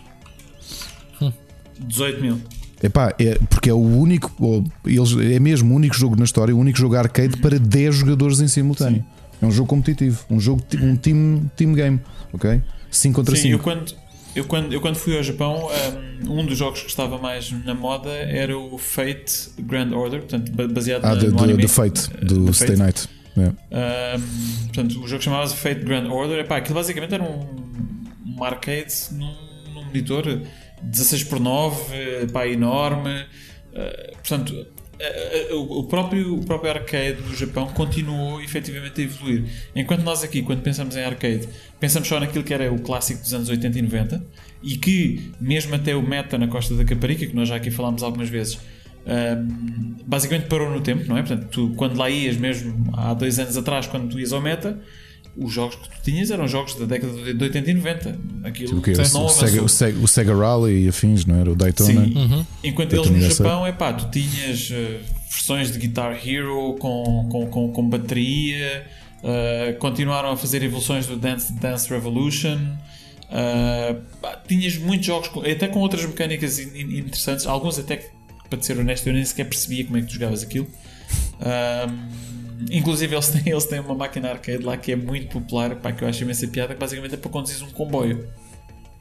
18 1.78 2.20
mil. 2.20 2.40
Epá, 2.84 3.14
é, 3.18 3.38
porque 3.48 3.70
é 3.70 3.72
o 3.72 3.78
único, 3.78 4.30
eles, 4.84 5.12
é 5.34 5.40
mesmo 5.40 5.72
o 5.72 5.76
único 5.76 5.94
jogo 5.96 6.16
na 6.16 6.24
história, 6.24 6.54
o 6.54 6.58
único 6.58 6.78
jogo 6.78 6.94
arcade 6.96 7.38
para 7.38 7.58
10 7.58 7.94
jogadores 7.94 8.40
em 8.40 8.48
simultâneo. 8.48 9.04
É 9.40 9.46
um 9.46 9.50
jogo 9.50 9.68
competitivo, 9.68 10.24
um 10.30 10.38
jogo 10.38 10.62
um 10.80 10.94
team, 10.96 11.50
team 11.56 11.72
game, 11.72 12.00
ok? 12.32 12.60
5 12.90 13.14
contra 13.16 13.34
Sim, 13.36 13.48
eu 13.52 13.58
5. 13.58 13.64
quando, 13.64 13.94
eu, 14.36 14.44
quando, 14.44 14.72
eu 14.72 14.80
quando 14.80 14.96
fui 14.96 15.16
ao 15.16 15.22
Japão, 15.22 15.68
um, 16.28 16.44
dos 16.46 16.56
jogos 16.58 16.82
que 16.82 16.88
estava 16.88 17.18
mais 17.18 17.50
na 17.64 17.74
moda 17.74 18.10
era 18.10 18.56
o 18.56 18.76
Fate 18.78 19.50
Grand 19.58 19.92
Order, 19.92 20.20
portanto, 20.20 20.52
ba- 20.52 20.68
baseado 20.68 21.04
Ah, 21.04 21.14
na- 21.14 21.20
de, 21.20 21.28
no 21.28 21.42
anime. 21.42 21.62
de 21.62 21.68
Fate, 21.68 22.08
do 22.22 22.52
Stay 22.52 22.68
Fate. 22.68 22.78
Night. 22.78 23.08
É. 23.36 24.16
Um, 24.16 24.64
portanto, 24.66 25.00
o 25.02 25.08
jogo 25.08 25.22
chamava-se 25.22 25.56
Fate 25.56 25.80
Grand 25.84 26.08
Order. 26.08 26.38
Epá, 26.40 26.58
aquilo 26.58 26.74
basicamente 26.76 27.14
era 27.14 27.24
um, 27.24 27.44
um 28.38 28.44
arcade 28.44 28.92
num, 29.12 29.34
num 29.74 29.84
monitor 29.86 30.40
16 30.90 31.24
por 31.24 31.40
9 31.40 32.22
epá, 32.22 32.46
enorme. 32.46 33.24
Uh, 33.72 34.12
portanto, 34.12 34.50
uh, 34.50 35.56
o, 35.56 35.84
próprio, 35.84 36.34
o 36.34 36.44
próprio 36.44 36.70
arcade 36.72 37.22
do 37.22 37.34
Japão 37.34 37.66
continuou 37.68 38.40
efetivamente 38.40 39.00
a 39.00 39.04
evoluir. 39.04 39.44
Enquanto 39.74 40.02
nós 40.02 40.22
aqui, 40.22 40.42
quando 40.42 40.62
pensamos 40.62 40.96
em 40.96 41.04
arcade, 41.04 41.48
pensamos 41.80 42.08
só 42.08 42.20
naquilo 42.20 42.44
que 42.44 42.54
era 42.54 42.72
o 42.72 42.78
clássico 42.78 43.20
dos 43.22 43.34
anos 43.34 43.48
80 43.48 43.78
e 43.78 43.82
90 43.82 44.26
e 44.62 44.76
que, 44.76 45.32
mesmo 45.40 45.74
até 45.74 45.94
o 45.94 46.02
Meta 46.02 46.38
na 46.38 46.48
Costa 46.48 46.74
da 46.74 46.84
Caparica, 46.84 47.26
que 47.26 47.34
nós 47.34 47.48
já 47.48 47.56
aqui 47.56 47.70
falámos 47.70 48.02
algumas 48.02 48.28
vezes, 48.28 48.58
um, 49.06 49.96
basicamente 50.06 50.46
parou 50.48 50.70
no 50.70 50.80
tempo, 50.80 51.04
não 51.06 51.18
é? 51.18 51.22
Portanto, 51.22 51.48
tu, 51.50 51.74
quando 51.76 51.96
lá 51.98 52.08
ias, 52.08 52.36
mesmo 52.36 52.90
há 52.96 53.12
dois 53.12 53.38
anos 53.38 53.56
atrás, 53.56 53.86
quando 53.86 54.10
tu 54.10 54.18
ias 54.18 54.32
ao 54.32 54.40
Meta, 54.40 54.80
os 55.36 55.52
jogos 55.52 55.76
que 55.76 55.88
tu 55.88 56.02
tinhas 56.02 56.30
eram 56.30 56.46
jogos 56.46 56.74
da 56.74 56.86
década 56.86 57.12
de 57.34 57.42
80 57.42 57.70
e 57.70 57.74
90. 57.74 58.18
Aquilo 58.44 58.78
O, 58.78 58.82
quê? 58.82 58.92
portanto, 58.92 59.12
não 59.14 59.26
o, 59.26 59.28
Sega, 59.28 59.62
o, 59.62 59.68
Sega, 59.68 59.98
o 59.98 60.08
Sega 60.08 60.34
Rally 60.34 60.84
e 60.84 60.88
afins, 60.88 61.24
não 61.24 61.36
era? 61.36 61.50
O 61.50 61.56
Daytona. 61.56 62.04
Sim, 62.04 62.46
enquanto 62.62 62.92
eles 62.92 63.06
Daytona 63.06 63.26
no 63.26 63.32
USA. 63.32 63.44
Japão, 63.44 63.66
é 63.66 63.72
pá, 63.72 63.92
tu 63.92 64.10
tinhas 64.10 64.70
eh, 64.72 65.00
versões 65.30 65.72
de 65.72 65.78
Guitar 65.78 66.16
Hero 66.26 66.76
com, 66.78 67.28
com, 67.30 67.46
com, 67.48 67.72
com 67.72 67.88
bateria, 67.88 68.86
uh, 69.22 69.78
continuaram 69.78 70.30
a 70.30 70.36
fazer 70.36 70.62
evoluções 70.62 71.06
do 71.06 71.16
Dance 71.16 71.52
Dance 71.54 71.88
Revolution. 71.90 72.58
Uh, 73.24 74.00
tinhas 74.46 74.76
muitos 74.76 75.06
jogos, 75.06 75.30
até 75.50 75.66
com 75.66 75.80
outras 75.80 76.04
mecânicas 76.06 76.58
interessantes, 76.60 77.46
alguns 77.46 77.78
até 77.78 77.96
que, 77.96 78.06
para 78.48 78.62
ser 78.62 78.78
honesto, 78.78 79.06
eu 79.08 79.12
nem 79.12 79.24
sequer 79.24 79.44
percebia 79.44 79.84
como 79.84 79.96
é 79.96 80.02
que 80.02 80.06
tu 80.06 80.14
jogavas 80.14 80.42
aquilo. 80.42 80.68
Inclusive 82.70 83.14
eles 83.14 83.28
têm, 83.28 83.42
eles 83.52 83.64
têm 83.64 83.80
uma 83.80 83.94
máquina 83.94 84.30
arcade 84.30 84.62
lá 84.62 84.76
que 84.76 84.92
é 84.92 84.96
muito 84.96 85.28
popular, 85.28 85.76
pá, 85.76 85.92
que 85.92 86.02
eu 86.04 86.08
acho 86.08 86.22
imensa 86.22 86.46
piada, 86.46 86.74
que 86.74 86.80
basicamente 86.80 87.14
é 87.14 87.16
para 87.16 87.30
conduzir 87.30 87.62
um 87.64 87.70
comboio. 87.70 88.26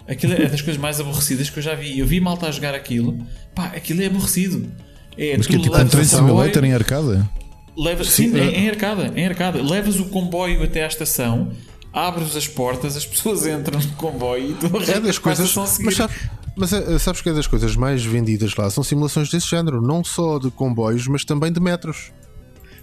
Aquilo 0.07 0.33
é 0.33 0.47
das 0.47 0.61
coisas 0.61 0.81
mais 0.81 0.99
aborrecidas 0.99 1.49
que 1.49 1.59
eu 1.59 1.63
já 1.63 1.75
vi. 1.75 1.97
Eu 1.97 2.05
vi 2.05 2.19
malta 2.19 2.47
a 2.47 2.51
jogar 2.51 2.75
aquilo, 2.75 3.17
pá, 3.55 3.67
aquilo 3.67 4.01
é 4.01 4.07
aborrecido. 4.07 4.69
É, 5.17 5.37
Mas 5.37 5.47
que 5.47 5.55
é 5.55 5.59
tipo 5.59 5.77
um 5.77 5.87
train 5.87 6.03
simulator 6.03 6.65
em 6.65 6.73
arcada? 6.73 7.29
Levas, 7.77 8.09
sim, 8.09 8.31
sim 8.31 8.39
é, 8.39 8.59
em 8.59 8.69
arcada, 8.69 9.11
em 9.15 9.25
arcada. 9.25 9.61
Levas 9.61 9.99
o 9.99 10.05
comboio 10.05 10.63
até 10.63 10.83
à 10.83 10.87
estação, 10.87 11.51
abres 11.91 12.35
as 12.35 12.47
portas, 12.47 12.97
as 12.97 13.05
pessoas 13.05 13.45
entram 13.47 13.79
no 13.79 13.91
comboio 13.93 14.51
e 14.51 14.53
tu 14.55 14.65
é 14.91 14.99
das 14.99 15.17
coisas. 15.17 15.55
Mas, 15.55 15.95
sabe, 15.95 16.13
mas 16.55 16.73
eh, 16.73 16.99
sabes 16.99 17.21
que 17.21 17.29
é 17.29 17.33
das 17.33 17.47
coisas 17.47 17.75
mais 17.75 18.03
vendidas 18.03 18.55
lá 18.55 18.69
são 18.69 18.83
simulações 18.83 19.29
desse 19.29 19.47
género, 19.47 19.81
não 19.81 20.03
só 20.03 20.37
de 20.37 20.51
comboios, 20.51 21.07
mas 21.07 21.23
também 21.23 21.51
de 21.51 21.59
metros. 21.59 22.11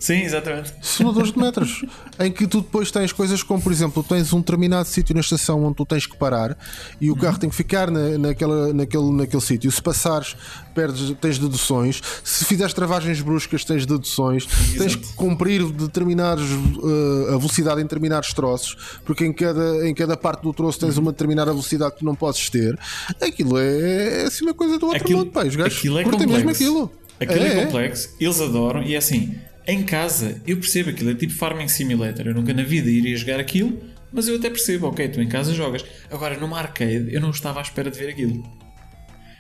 Sim, 0.00 0.22
exatamente. 0.22 0.72
Simuladores 0.80 1.30
de 1.30 1.38
metros. 1.38 1.84
em 2.18 2.32
que 2.32 2.46
tu 2.46 2.62
depois 2.62 2.90
tens 2.90 3.12
coisas 3.12 3.42
como, 3.42 3.62
por 3.62 3.70
exemplo, 3.70 4.02
tens 4.02 4.32
um 4.32 4.38
determinado 4.38 4.88
sítio 4.88 5.14
na 5.14 5.20
estação 5.20 5.62
onde 5.62 5.76
tu 5.76 5.84
tens 5.84 6.06
que 6.06 6.16
parar 6.16 6.56
e 6.98 7.10
o 7.10 7.16
carro 7.16 7.38
tem 7.38 7.50
que 7.50 7.54
ficar 7.54 7.90
na, 7.90 8.16
naquela, 8.16 8.72
naquele, 8.72 9.12
naquele 9.12 9.42
sítio. 9.42 9.70
Se 9.70 9.82
passares, 9.82 10.34
perdes, 10.74 11.14
tens 11.20 11.38
deduções. 11.38 12.00
Se 12.24 12.46
fizeres 12.46 12.72
travagens 12.72 13.20
bruscas, 13.20 13.62
tens 13.62 13.84
deduções. 13.84 14.46
Exato. 14.46 14.78
Tens 14.78 14.96
que 14.96 15.12
cumprir 15.12 15.70
determinados, 15.70 16.50
uh, 16.50 17.34
a 17.34 17.36
velocidade 17.36 17.80
em 17.80 17.84
determinados 17.84 18.32
troços, 18.32 19.00
porque 19.04 19.26
em 19.26 19.34
cada, 19.34 19.86
em 19.86 19.94
cada 19.94 20.16
parte 20.16 20.42
do 20.42 20.52
troço 20.54 20.80
tens 20.80 20.96
uma 20.96 21.12
determinada 21.12 21.50
velocidade 21.50 21.96
que 21.96 22.04
não 22.06 22.14
podes 22.14 22.48
ter. 22.48 22.78
Aquilo 23.20 23.58
é, 23.58 24.22
é 24.22 24.26
assim 24.28 24.46
uma 24.46 24.54
coisa 24.54 24.78
do 24.78 24.86
outro 24.86 25.02
aquilo, 25.02 25.18
mundo, 25.18 25.30
pá. 25.30 25.44
Os 25.44 25.54
gajos 25.54 25.76
aquilo 25.76 25.98
é 25.98 26.04
complexo. 26.04 26.32
mesmo 26.32 26.50
aquilo. 26.50 26.92
Aquilo 27.20 27.44
é, 27.44 27.48
é 27.48 27.64
complexo, 27.66 28.08
eles 28.18 28.40
adoram 28.40 28.82
e 28.82 28.94
é 28.94 28.96
assim 28.96 29.36
em 29.70 29.82
casa, 29.82 30.40
eu 30.46 30.56
percebo 30.56 30.90
aquilo, 30.90 31.10
é 31.10 31.14
tipo 31.14 31.32
Farming 31.32 31.68
Simulator. 31.68 32.26
Eu 32.26 32.34
nunca 32.34 32.52
na 32.52 32.62
vida 32.62 32.90
iria 32.90 33.16
jogar 33.16 33.40
aquilo, 33.40 33.78
mas 34.12 34.28
eu 34.28 34.36
até 34.36 34.50
percebo, 34.50 34.88
ok, 34.88 35.08
tu 35.08 35.20
em 35.20 35.28
casa 35.28 35.52
jogas. 35.54 35.84
Agora, 36.10 36.36
numa 36.36 36.58
arcade, 36.58 37.08
eu 37.12 37.20
não 37.20 37.30
estava 37.30 37.60
à 37.60 37.62
espera 37.62 37.90
de 37.90 37.98
ver 37.98 38.10
aquilo. 38.10 38.42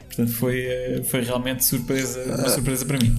Portanto, 0.06 0.32
foi, 0.32 0.60
eh, 0.66 1.02
foi 1.04 1.22
realmente 1.22 1.64
surpresa, 1.64 2.22
uma 2.36 2.48
surpresa 2.48 2.84
para 2.84 2.98
mim. 2.98 3.16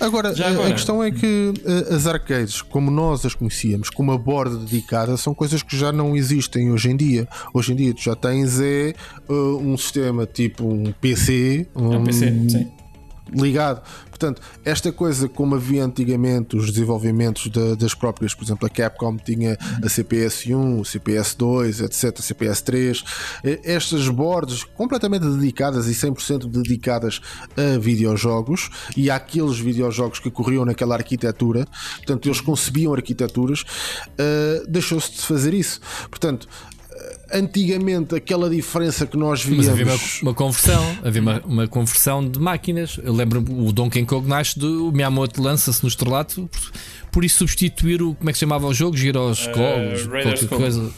Agora, 0.00 0.30
agora, 0.30 0.68
a 0.68 0.72
questão 0.72 1.02
é 1.02 1.10
que 1.10 1.52
eh, 1.64 1.94
as 1.94 2.06
arcades, 2.06 2.62
como 2.62 2.90
nós 2.90 3.24
as 3.24 3.34
conhecíamos, 3.34 3.90
com 3.90 4.02
uma 4.02 4.18
borda 4.18 4.56
dedicada, 4.56 5.16
são 5.16 5.34
coisas 5.34 5.62
que 5.62 5.76
já 5.76 5.92
não 5.92 6.16
existem 6.16 6.70
hoje 6.72 6.90
em 6.90 6.96
dia. 6.96 7.28
Hoje 7.52 7.72
em 7.72 7.76
dia, 7.76 7.94
tu 7.94 8.02
já 8.02 8.16
tens 8.16 8.60
é, 8.60 8.88
eh, 8.90 8.94
um 9.32 9.76
sistema 9.76 10.26
tipo 10.26 10.66
um 10.66 10.92
PC, 10.92 11.68
um, 11.74 11.92
é 11.92 11.98
um 11.98 12.04
PC 12.04 12.26
sim. 12.48 12.72
Ligado 13.32 13.82
Portanto, 14.14 14.40
esta 14.64 14.92
coisa 14.92 15.28
como 15.28 15.56
havia 15.56 15.84
antigamente 15.84 16.56
os 16.56 16.70
desenvolvimentos 16.70 17.50
de, 17.50 17.74
das 17.74 17.94
próprias, 17.94 18.32
por 18.32 18.44
exemplo, 18.44 18.64
a 18.64 18.70
Capcom 18.70 19.16
tinha 19.16 19.58
a 19.82 19.86
CPS1, 19.86 20.78
o 20.78 20.82
CPS2, 20.82 21.84
etc, 21.84 22.20
a 22.20 22.22
CPS3, 22.22 23.04
estas 23.64 24.08
boards 24.08 24.62
completamente 24.62 25.26
dedicadas 25.26 25.88
e 25.88 25.90
100% 25.90 26.48
dedicadas 26.48 27.20
a 27.56 27.76
videojogos 27.78 28.70
e 28.96 29.10
àqueles 29.10 29.58
videojogos 29.58 30.20
que 30.20 30.30
corriam 30.30 30.64
naquela 30.64 30.94
arquitetura, 30.94 31.66
portanto, 31.96 32.28
eles 32.28 32.40
concebiam 32.40 32.94
arquiteturas, 32.94 33.62
uh, 33.62 34.64
deixou-se 34.68 35.10
de 35.10 35.20
fazer 35.22 35.52
isso. 35.52 35.80
Portanto, 36.08 36.48
antigamente 37.32 38.14
aquela 38.14 38.48
diferença 38.48 39.06
que 39.06 39.16
nós 39.16 39.42
víamos. 39.42 39.66
Mas 39.66 39.74
havia 39.74 39.86
uma, 39.86 39.98
uma 40.22 40.34
conversão, 40.34 40.98
havia 41.02 41.22
uma, 41.22 41.42
uma, 41.44 41.68
conversão 41.68 42.28
de 42.28 42.38
máquinas. 42.38 42.98
Eu 43.02 43.12
lembro 43.12 43.40
o 43.40 43.72
Donkey 43.72 44.04
Kong 44.04 44.28
nasce 44.28 44.58
do 44.58 44.92
Miyamoto 44.92 45.42
lança-se 45.42 45.82
no 45.82 45.88
estrelato 45.88 46.48
por, 46.50 46.72
por 47.12 47.24
isso 47.24 47.38
substituir 47.38 48.02
o 48.02 48.14
como 48.14 48.30
é 48.30 48.32
que 48.32 48.38
se 48.38 48.40
chamava 48.40 48.66
o 48.66 48.74
jogo, 48.74 48.96
Giroscope, 48.96 49.58
uh, 49.58 50.08
qualquer 50.08 50.48
coisa. 50.48 50.90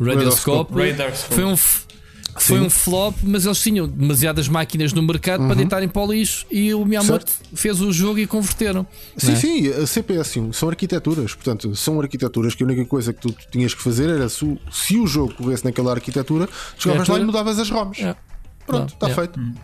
Radarscope. 0.00 0.74
Radarscope. 0.74 1.34
Foi 1.34 1.44
um 1.44 1.56
Sim. 2.38 2.46
Foi 2.46 2.60
um 2.60 2.70
flop, 2.70 3.16
mas 3.22 3.44
eles 3.44 3.60
tinham 3.60 3.86
demasiadas 3.88 4.48
máquinas 4.48 4.92
no 4.92 5.02
mercado 5.02 5.40
uhum. 5.40 5.46
para 5.48 5.56
deitarem 5.56 5.88
para 5.88 6.02
o 6.02 6.12
lixo 6.12 6.46
e 6.50 6.72
o 6.72 6.84
Miyamoto 6.84 7.30
certo. 7.30 7.56
fez 7.56 7.80
o 7.80 7.92
jogo 7.92 8.18
e 8.18 8.26
converteram. 8.26 8.86
Sim, 9.16 9.32
é? 9.32 9.36
sim, 9.36 9.68
a 9.68 9.82
CPS1 9.82 10.52
são 10.52 10.68
arquiteturas, 10.68 11.34
portanto, 11.34 11.74
são 11.76 12.00
arquiteturas 12.00 12.54
que 12.54 12.62
a 12.62 12.66
única 12.66 12.84
coisa 12.84 13.12
que 13.12 13.20
tu 13.20 13.34
tinhas 13.50 13.74
que 13.74 13.82
fazer 13.82 14.08
era 14.08 14.28
se, 14.28 14.58
se 14.70 14.96
o 14.96 15.06
jogo 15.06 15.34
corresse 15.34 15.64
naquela 15.64 15.92
arquitetura, 15.92 16.48
chegavas 16.78 17.08
lá 17.08 17.18
e 17.18 17.24
mudavas 17.24 17.58
as 17.58 17.70
ROMs. 17.70 18.00
É. 18.02 18.16
Pronto, 18.66 18.94
está 18.94 19.08
é. 19.08 19.14
feito. 19.14 19.40
Uhum. 19.40 19.54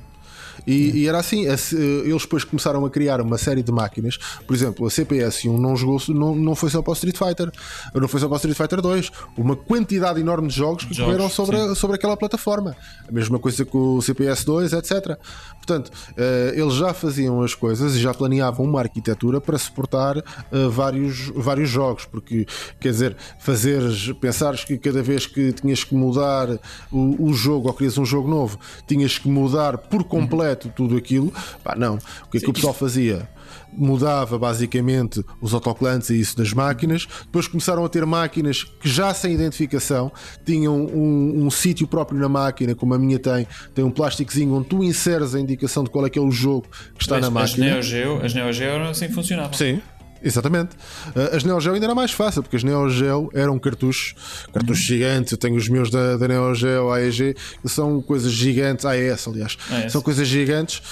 E, 0.67 1.03
e, 1.03 1.09
era 1.09 1.19
assim, 1.19 1.47
eles 1.47 2.23
depois 2.23 2.45
começaram 2.45 2.85
a 2.85 2.91
criar 2.91 3.21
uma 3.21 3.39
série 3.39 3.63
de 3.63 3.73
máquinas. 3.73 4.17
Por 4.47 4.55
exemplo, 4.55 4.87
a 4.87 4.91
CPS1 4.91 5.59
não 5.59 5.77
jogou, 5.77 6.01
não, 6.09 6.35
não 6.35 6.55
foi 6.55 6.71
só 6.71 6.83
para 6.83 6.91
o 6.91 6.95
Street 6.95 7.17
Fighter, 7.17 7.51
não 7.95 8.09
foi 8.09 8.21
só 8.21 8.27
para 8.27 8.35
o 8.35 8.37
Street 8.37 8.57
Fighter 8.57 8.81
2. 8.81 9.11
Uma 9.37 9.57
quantidade 9.57 10.21
enorme 10.21 10.49
de 10.49 10.55
jogos 10.55 10.85
que 10.85 10.95
jogos, 10.95 11.13
correram 11.13 11.31
sobre, 11.31 11.57
a, 11.57 11.75
sobre 11.75 11.97
aquela 11.97 12.17
plataforma. 12.17 12.77
A 13.07 13.13
mesma 13.13 13.39
coisa 13.39 13.65
com 13.65 13.97
o 13.97 13.99
CPS2, 13.99 14.77
etc. 14.79 15.19
Portanto, 15.57 15.89
uh, 15.89 16.59
eles 16.59 16.75
já 16.75 16.93
faziam 16.93 17.43
as 17.43 17.55
coisas 17.55 17.95
e 17.95 18.01
já 18.01 18.13
planeavam 18.13 18.67
uma 18.67 18.81
arquitetura 18.81 19.41
para 19.41 19.59
suportar 19.59 20.19
uh, 20.19 20.71
vários, 20.71 21.31
vários 21.35 21.69
jogos, 21.69 22.05
porque 22.05 22.47
quer 22.81 22.91
dizer, 22.91 23.17
fazeres, 23.39 24.13
pensares 24.21 24.65
que 24.65 24.79
cada 24.79 25.03
vez 25.03 25.27
que 25.27 25.53
tinhas 25.53 25.85
que 25.85 25.95
mudar 25.95 26.49
o, 26.91 27.29
o 27.29 27.33
jogo 27.33 27.69
ou 27.69 27.75
querias 27.75 27.99
um 27.99 28.05
jogo 28.05 28.29
novo, 28.29 28.59
tinhas 28.87 29.19
que 29.19 29.29
mudar 29.29 29.79
por 29.79 30.05
completo 30.05 30.54
tudo 30.57 30.97
aquilo, 30.97 31.33
pá, 31.63 31.75
não. 31.77 31.97
O 32.27 32.31
que 32.31 32.39
é 32.39 32.41
que 32.41 32.51
o 32.51 32.53
pessoal 32.53 32.75
fazia? 32.75 33.29
mudava 33.77 34.39
basicamente 34.39 35.25
os 35.41 35.53
autocolantes 35.53 36.11
e 36.11 36.21
isso 36.21 36.37
das 36.37 36.53
máquinas. 36.53 37.07
Depois 37.25 37.49
começaram 37.49 37.85
a 37.85 37.89
ter 37.89 38.07
máquinas 38.07 38.65
que 38.65 38.89
já 38.89 39.13
sem 39.13 39.33
identificação 39.33 40.13
tinham 40.45 40.77
um, 40.77 41.45
um 41.45 41.51
sítio 41.51 41.87
próprio 41.87 42.19
na 42.19 42.29
máquina, 42.29 42.75
como 42.75 42.95
a 42.95 42.99
minha 42.99 43.19
tem, 43.19 43.47
tem 43.75 43.85
um 43.85 43.91
plásticozinho 43.91 44.55
onde 44.55 44.69
tu 44.69 44.83
inseres 44.83 45.35
a 45.35 45.41
indicação 45.41 45.85
de 45.85 45.91
qual 45.91 46.07
é 46.07 46.11
que 46.11 46.19
é 46.19 46.23
o 46.23 46.31
jogo 46.31 46.67
que 46.95 47.03
está 47.03 47.17
Mas, 47.17 47.25
na 47.25 47.31
máquina. 47.31 47.67
As 47.67 47.73
Neo 47.73 47.83
Geo, 47.83 48.25
as 48.25 48.35
Neo 48.35 48.53
Geo 48.53 48.83
assim 48.89 49.09
funcionavam. 49.09 49.53
Sim. 49.53 49.81
Exatamente. 50.25 50.75
Uh, 51.15 51.37
as 51.37 51.45
Neo 51.45 51.61
Geo 51.61 51.75
ainda 51.75 51.85
era 51.85 51.95
mais 51.95 52.11
fácil, 52.11 52.43
porque 52.43 52.57
as 52.57 52.65
Neo 52.65 52.89
Geo 52.89 53.31
eram 53.35 53.59
cartuchos, 53.59 54.15
cartuchos 54.53 54.81
uhum. 54.81 54.97
gigantes. 54.97 55.33
Eu 55.33 55.39
tenho 55.39 55.57
os 55.57 55.69
meus 55.69 55.91
da, 55.91 56.17
da 56.17 56.27
Neo 56.27 56.55
Geo 56.55 56.91
AEG, 56.91 57.35
que 57.61 57.69
são 57.69 58.01
coisas 58.01 58.33
gigantes, 58.33 58.87
AES, 58.87 59.29
aliás, 59.29 59.59
AES. 59.71 59.93
são 59.93 60.01
coisas 60.01 60.27
gigantes. 60.27 60.83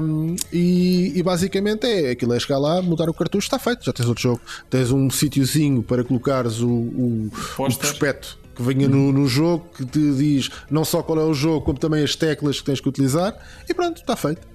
Um, 0.00 0.36
e, 0.52 1.12
e, 1.16 1.22
basicamente 1.22 1.86
é 1.86 2.10
aquilo 2.10 2.34
é 2.34 2.38
chegar 2.38 2.58
lá, 2.58 2.82
mudar 2.82 3.08
o 3.08 3.14
cartucho, 3.14 3.46
está 3.46 3.58
feito, 3.58 3.84
já 3.84 3.92
tens 3.92 4.06
outro 4.06 4.22
jogo. 4.22 4.40
Tens 4.68 4.90
um 4.90 5.08
sítiozinho 5.08 5.82
para 5.82 6.04
colocares 6.04 6.60
o, 6.60 6.68
o, 6.68 7.30
o 7.58 7.78
prospecto 7.78 8.38
que 8.54 8.62
venha 8.62 8.86
no, 8.86 9.12
no, 9.12 9.26
jogo 9.26 9.66
que 9.74 9.86
te 9.86 10.12
diz 10.12 10.50
não 10.70 10.84
só 10.84 11.02
qual 11.02 11.18
é 11.18 11.24
o 11.24 11.32
jogo, 11.32 11.64
como 11.64 11.78
também 11.78 12.04
as 12.04 12.14
teclas 12.14 12.60
que 12.60 12.66
tens 12.66 12.80
que 12.80 12.88
utilizar, 12.88 13.34
e 13.66 13.72
pronto, 13.72 14.02
está 14.02 14.14
feito. 14.14 14.46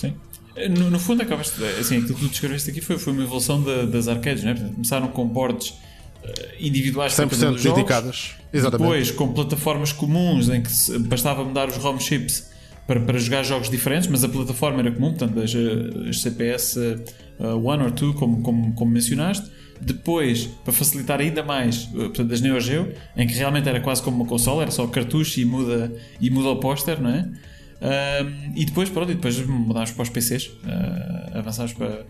Sim. 0.00 0.14
No, 0.70 0.90
no, 0.90 0.98
fundo, 0.98 1.22
acabaste, 1.22 1.62
assim, 1.80 1.98
aquilo 1.98 2.14
que 2.14 2.20
tu 2.20 2.28
descreveste 2.28 2.70
aqui 2.70 2.80
foi, 2.80 2.96
foi 2.96 3.12
uma 3.12 3.22
evolução 3.22 3.62
das 3.90 4.06
arcades, 4.06 4.44
né? 4.44 4.54
começaram 4.54 5.08
com 5.08 5.26
boards 5.26 5.70
uh, 5.70 5.76
individuais 6.60 7.12
100% 7.12 7.60
dedicadas, 7.60 8.36
Exatamente. 8.52 8.88
depois 8.88 9.10
com 9.10 9.32
plataformas 9.32 9.92
comuns 9.92 10.48
em 10.48 10.62
que 10.62 10.98
bastava 11.00 11.44
mudar 11.44 11.68
os 11.68 11.76
ROM 11.76 11.98
chips 11.98 12.54
para, 12.86 13.00
para 13.00 13.18
jogar 13.18 13.42
jogos 13.42 13.68
diferentes, 13.68 14.08
mas 14.08 14.22
a 14.22 14.28
plataforma 14.28 14.80
era 14.80 14.92
comum, 14.92 15.10
portanto, 15.10 15.40
as, 15.40 15.52
as 16.08 16.20
CPS 16.20 16.78
1 17.40 17.44
uh, 17.44 17.82
ou 17.82 17.90
2, 17.90 18.14
como, 18.14 18.42
como, 18.42 18.74
como 18.74 18.90
mencionaste. 18.90 19.50
Depois, 19.80 20.46
para 20.64 20.72
facilitar 20.72 21.20
ainda 21.20 21.42
mais, 21.42 21.84
uh, 21.86 21.96
portanto, 21.96 22.32
as 22.32 22.40
Neo 22.40 22.60
Geo, 22.60 22.92
em 23.16 23.26
que 23.26 23.34
realmente 23.34 23.68
era 23.68 23.80
quase 23.80 24.02
como 24.02 24.18
uma 24.18 24.26
consola, 24.26 24.62
era 24.62 24.70
só 24.70 24.86
cartucho 24.86 25.40
e 25.40 25.44
muda, 25.44 25.92
e 26.20 26.30
muda 26.30 26.50
o 26.50 26.56
póster, 26.56 27.00
não 27.00 27.10
é? 27.10 27.28
Um, 27.80 28.52
e 28.54 28.64
depois, 28.64 28.88
pronto, 28.88 29.10
e 29.10 29.14
depois 29.14 29.38
mudámos 29.46 29.90
para 29.90 30.02
os 30.02 30.08
PCs, 30.08 30.46
uh, 30.46 31.38
avançámos 31.38 31.72
para, 31.72 32.06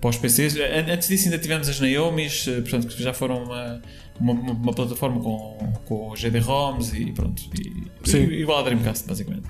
para 0.00 0.10
os 0.10 0.16
PCs. 0.16 0.56
Antes 0.88 1.08
disso, 1.08 1.24
ainda 1.24 1.38
tivemos 1.38 1.68
as 1.68 1.80
Naomis, 1.80 2.46
uh, 2.46 2.62
portanto, 2.62 2.88
que 2.88 3.02
já 3.02 3.12
foram 3.12 3.44
uma, 3.44 3.82
uma, 4.20 4.32
uma 4.32 4.72
plataforma 4.72 5.20
com, 5.20 5.72
com 5.84 6.16
GD-ROMs 6.16 6.96
e 6.96 7.12
pronto, 7.12 7.42
e, 7.58 8.08
Sim. 8.08 8.24
E, 8.24 8.42
igual 8.42 8.60
a 8.60 8.62
Dreamcast, 8.62 9.06
basicamente. 9.06 9.48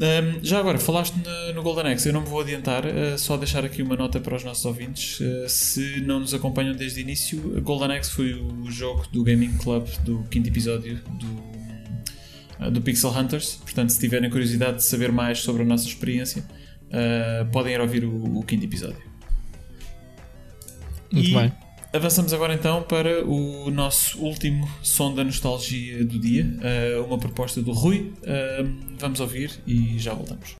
Um, 0.00 0.42
já 0.42 0.58
agora, 0.58 0.78
falaste 0.78 1.14
no, 1.16 1.52
no, 1.52 1.62
Golden 1.62 1.92
Axe, 1.92 2.08
eu 2.08 2.12
não 2.14 2.22
me 2.22 2.26
vou 2.26 2.40
adiantar, 2.40 2.86
uh, 2.86 3.18
só 3.18 3.36
deixar 3.36 3.66
aqui 3.66 3.82
uma 3.82 3.96
nota 3.96 4.18
para 4.18 4.34
os 4.34 4.42
nossos 4.42 4.64
ouvintes. 4.64 5.20
Uh, 5.20 5.46
se 5.46 6.00
não 6.00 6.20
nos 6.20 6.32
acompanham 6.32 6.74
desde 6.74 7.00
o 7.00 7.02
início, 7.02 7.60
Golden 7.60 7.98
Axe 7.98 8.10
foi 8.10 8.32
o 8.32 8.70
jogo 8.70 9.06
do 9.12 9.22
Gaming 9.22 9.58
Club 9.58 9.86
do 10.02 10.24
quinto 10.30 10.48
episódio 10.48 11.00
do 11.18 11.59
do 12.68 12.82
Pixel 12.82 13.10
Hunters. 13.10 13.56
Portanto, 13.56 13.90
se 13.90 13.98
tiverem 13.98 14.28
curiosidade 14.28 14.78
de 14.78 14.84
saber 14.84 15.10
mais 15.12 15.40
sobre 15.40 15.62
a 15.62 15.64
nossa 15.64 15.86
experiência, 15.86 16.44
uh, 16.86 17.50
podem 17.50 17.74
ir 17.74 17.80
ouvir 17.80 18.04
o, 18.04 18.38
o 18.38 18.42
quinto 18.42 18.64
episódio. 18.64 19.02
Muito 21.12 21.28
E 21.28 21.34
bem. 21.34 21.52
Avançamos 21.92 22.32
agora 22.32 22.54
então 22.54 22.84
para 22.84 23.26
o 23.26 23.68
nosso 23.68 24.20
último 24.20 24.68
som 24.80 25.12
da 25.12 25.24
nostalgia 25.24 26.04
do 26.04 26.20
dia, 26.20 26.46
uh, 26.98 27.04
uma 27.04 27.18
proposta 27.18 27.60
do 27.60 27.72
Rui. 27.72 28.12
Uh, 28.22 28.96
vamos 28.96 29.18
ouvir 29.18 29.60
e 29.66 29.98
já 29.98 30.14
voltamos. 30.14 30.54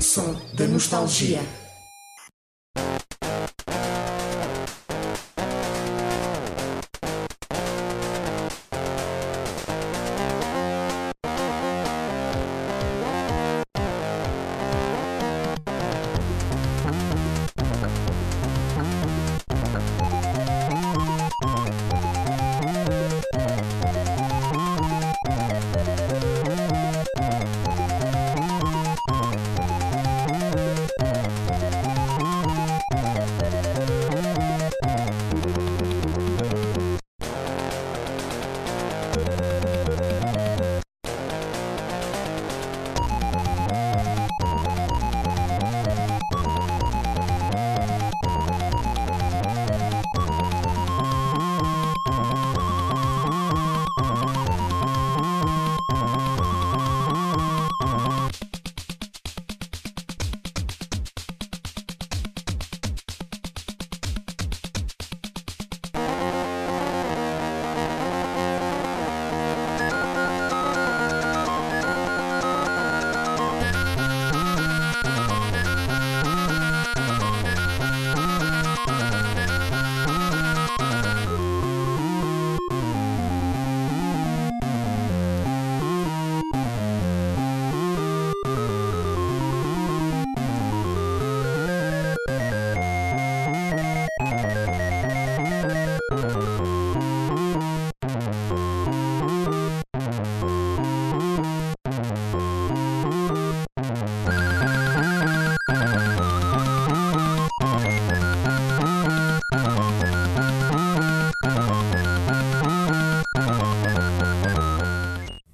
Som 0.00 0.34
da 0.54 0.66
nostalgia. 0.66 1.67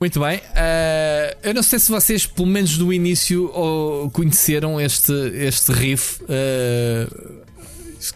Muito 0.04 0.20
bem. 0.20 0.38
Eh, 0.54 1.34
eu 1.44 1.54
não 1.54 1.62
sei 1.62 1.78
se 1.78 1.90
vocês, 1.90 2.26
pelo 2.26 2.46
menos 2.46 2.76
do 2.76 2.92
início, 2.92 3.50
ou 3.54 4.10
conheceram 4.10 4.78
este, 4.78 5.10
este 5.32 5.72
riff. 5.72 6.22
eh, 6.28 7.06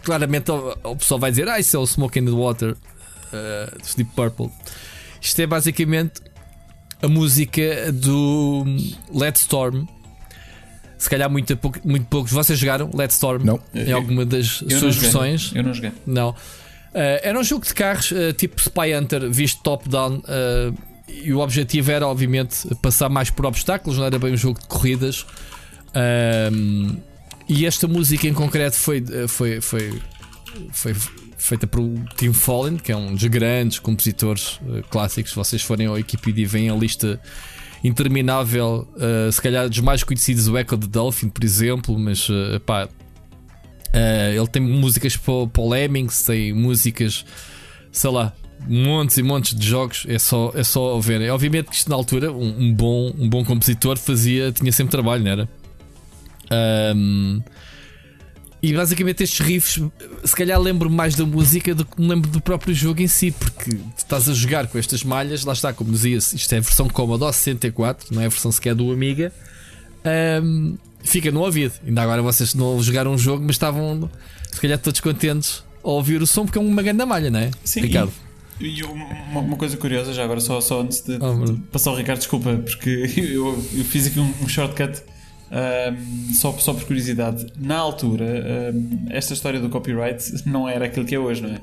claramente 0.03 0.51
o, 0.51 0.77
o 0.83 0.95
pessoal 0.95 1.19
vai 1.19 1.31
dizer: 1.31 1.49
Ah, 1.49 1.59
isso 1.59 1.75
é 1.75 1.79
o 1.79 1.87
Smoke 1.87 2.19
in 2.19 2.25
the 2.25 2.31
Water 2.31 2.75
eh, 3.33 3.73
dos 3.81 3.95
Deep 3.95 4.11
Purple. 4.15 4.51
Isto 5.19 5.41
é 5.41 5.47
basicamente 5.47 6.21
a 7.01 7.07
música 7.07 7.91
do 7.91 8.65
Let 9.11 9.37
Storm. 9.37 9.87
Se 10.95 11.09
calhar 11.09 11.27
muito, 11.27 11.57
pouco, 11.57 11.79
muito 11.83 12.05
poucos. 12.05 12.31
Vocês 12.31 12.59
jogaram 12.59 12.91
Let 12.93 13.09
Storm 13.09 13.43
Não. 13.43 13.59
em 13.73 13.91
alguma 13.91 14.27
das 14.27 14.61
Eu 14.61 14.69
não 14.69 14.79
suas 14.79 14.95
versões? 14.95 15.51
Eu 15.55 15.63
não 15.63 15.73
joguei. 15.73 15.91
Não. 16.05 16.35
Eh, 16.93 17.21
era 17.29 17.39
um 17.39 17.43
jogo 17.43 17.65
de 17.65 17.73
carros 17.73 18.11
eh, 18.11 18.31
tipo 18.31 18.61
Spy 18.61 18.95
Hunter, 18.95 19.27
visto 19.31 19.59
top-down. 19.63 20.21
eh, 20.27 20.71
e 21.23 21.33
o 21.33 21.39
objetivo 21.39 21.91
era, 21.91 22.07
obviamente, 22.07 22.67
passar 22.81 23.09
mais 23.09 23.29
por 23.29 23.45
obstáculos, 23.45 23.97
não 23.97 24.05
era 24.05 24.17
bem 24.17 24.33
um 24.33 24.37
jogo 24.37 24.59
de 24.59 24.67
corridas. 24.67 25.25
Ahm, 25.93 26.97
e 27.47 27.65
esta 27.65 27.87
música 27.87 28.27
em 28.27 28.33
concreto 28.33 28.75
foi, 28.75 29.03
foi, 29.27 29.61
foi, 29.61 30.01
foi 30.71 30.95
feita 31.37 31.65
por 31.65 31.81
Tim 32.15 32.33
Fallen, 32.33 32.77
que 32.77 32.91
é 32.91 32.95
um 32.95 33.13
dos 33.13 33.23
grandes 33.25 33.79
compositores 33.79 34.59
eh, 34.69 34.83
clássicos. 34.89 35.31
Se 35.31 35.35
vocês 35.35 35.61
forem 35.61 35.87
ao 35.87 35.95
Wikipedia 35.95 36.47
veem 36.47 36.69
a 36.69 36.75
lista 36.75 37.19
interminável, 37.83 38.87
eh, 38.99 39.31
se 39.31 39.41
calhar 39.41 39.67
dos 39.67 39.79
mais 39.79 40.03
conhecidos, 40.03 40.47
o 40.47 40.57
Echo 40.57 40.77
the 40.77 40.87
Dolphin, 40.87 41.29
por 41.29 41.43
exemplo, 41.43 41.97
mas 41.97 42.27
eh, 42.29 42.59
pá, 42.59 42.87
Uh, 43.89 44.37
ele 44.37 44.47
tem 44.47 44.61
músicas 44.61 45.17
para, 45.17 45.47
para 45.47 45.61
o 45.63 45.69
Lemmings, 45.69 46.23
tem 46.23 46.53
músicas, 46.53 47.25
sei 47.91 48.11
lá, 48.11 48.33
montes 48.67 49.17
e 49.17 49.23
montes 49.23 49.57
de 49.57 49.67
jogos. 49.67 50.05
É 50.07 50.19
só, 50.19 50.51
é 50.55 50.63
só 50.63 50.99
ver. 50.99 51.21
É, 51.21 51.29
obviamente 51.31 51.69
que 51.69 51.75
isto 51.75 51.89
na 51.89 51.95
altura, 51.95 52.31
um, 52.31 52.67
um 52.67 52.73
bom, 52.73 53.13
um 53.17 53.29
bom 53.29 53.43
compositor 53.43 53.97
fazia, 53.97 54.51
tinha 54.51 54.71
sempre 54.71 54.91
trabalho, 54.91 55.23
não 55.23 55.31
era? 55.31 55.49
Um, 56.95 57.41
e 58.61 58.73
basicamente 58.73 59.23
estes 59.23 59.39
riffs, 59.39 59.81
se 60.25 60.35
calhar 60.35 60.59
lembro 60.59 60.89
mais 60.89 61.15
da 61.15 61.25
música 61.25 61.73
do 61.73 61.85
que 61.85 62.01
me 62.01 62.09
lembro 62.09 62.29
do 62.29 62.41
próprio 62.41 62.73
jogo 62.73 63.01
em 63.01 63.07
si, 63.07 63.31
porque 63.31 63.77
estás 63.95 64.27
a 64.27 64.33
jogar 64.33 64.67
com 64.67 64.77
estas 64.77 65.01
malhas, 65.01 65.45
lá 65.45 65.53
está, 65.53 65.71
como 65.71 65.91
dizia, 65.91 66.17
isto 66.17 66.53
é 66.53 66.57
a 66.57 66.61
versão 66.61 66.89
Commodore 66.89 67.33
64, 67.33 68.13
não 68.13 68.21
é 68.21 68.25
a 68.25 68.29
versão 68.29 68.51
sequer 68.51 68.75
do 68.75 68.91
Amiga. 68.91 69.31
Um, 70.43 70.77
fica 71.01 71.31
no 71.31 71.41
ouvido. 71.41 71.73
Ainda 71.85 72.01
agora 72.01 72.21
vocês 72.21 72.53
não 72.53 72.81
jogaram 72.83 73.13
um 73.13 73.17
jogo, 73.17 73.43
mas 73.45 73.55
estavam 73.55 74.09
se 74.51 74.59
calhar 74.59 74.77
todos 74.77 74.99
contentes 74.99 75.63
a 75.81 75.89
ouvir 75.89 76.21
o 76.21 76.27
som 76.27 76.45
porque 76.45 76.57
é 76.57 76.61
uma 76.61 76.83
grande 76.83 77.05
malha, 77.05 77.29
não 77.29 77.39
é? 77.39 77.51
Sim, 77.63 77.81
Ricardo. 77.81 78.11
E, 78.25 78.28
e 78.59 78.83
uma, 78.83 79.39
uma 79.41 79.57
coisa 79.57 79.77
curiosa, 79.77 80.13
já 80.13 80.23
agora, 80.23 80.39
só, 80.39 80.59
só 80.61 80.81
antes 80.81 81.01
de, 81.01 81.13
Oh, 81.21 81.31
de 81.33 81.39
Bruno. 81.39 81.57
passar 81.71 81.91
o 81.91 81.95
Ricardo, 81.95 82.19
desculpa, 82.19 82.55
porque 82.57 82.89
eu, 83.17 83.47
eu 83.73 83.83
fiz 83.85 84.07
aqui 84.07 84.19
um, 84.19 84.31
um 84.43 84.47
shortcut 84.47 85.01
ahm, 85.51 86.33
só, 86.33 86.51
só 86.57 86.73
por 86.73 86.83
curiosidade. 86.85 87.47
Na 87.57 87.77
altura, 87.77 88.69
ahm, 88.71 89.05
esta 89.09 89.33
história 89.33 89.59
do 89.59 89.69
copyright 89.69 90.23
não 90.45 90.67
era 90.67 90.85
aquilo 90.85 91.05
que 91.05 91.15
é 91.15 91.19
hoje, 91.19 91.41
não 91.41 91.49
é? 91.49 91.59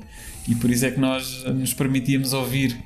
E 0.47 0.55
por 0.55 0.69
isso 0.69 0.85
é 0.85 0.91
que 0.91 0.99
nós 0.99 1.43
nos 1.45 1.73
permitíamos 1.73 2.33
ouvir 2.33 2.77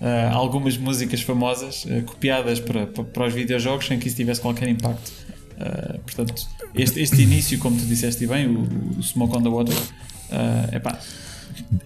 ah, 0.00 0.30
algumas 0.32 0.76
músicas 0.76 1.22
famosas 1.22 1.86
ah, 1.90 2.02
copiadas 2.02 2.60
para, 2.60 2.86
para, 2.86 3.04
para 3.04 3.26
os 3.26 3.32
videojogos 3.34 3.86
sem 3.86 3.98
que 3.98 4.06
isso 4.08 4.16
tivesse 4.16 4.40
qualquer 4.40 4.68
impacto. 4.68 5.10
Ah, 5.58 5.98
portanto, 6.04 6.46
este, 6.74 7.00
este 7.00 7.22
início, 7.22 7.58
como 7.58 7.78
tu 7.78 7.86
disseste 7.86 8.26
bem, 8.26 8.46
o, 8.46 8.68
o 8.98 9.02
Smoke 9.02 9.36
on 9.38 9.42
the 9.42 9.48
Water, 9.48 9.76
ah, 10.30 10.68
epá, 10.76 10.98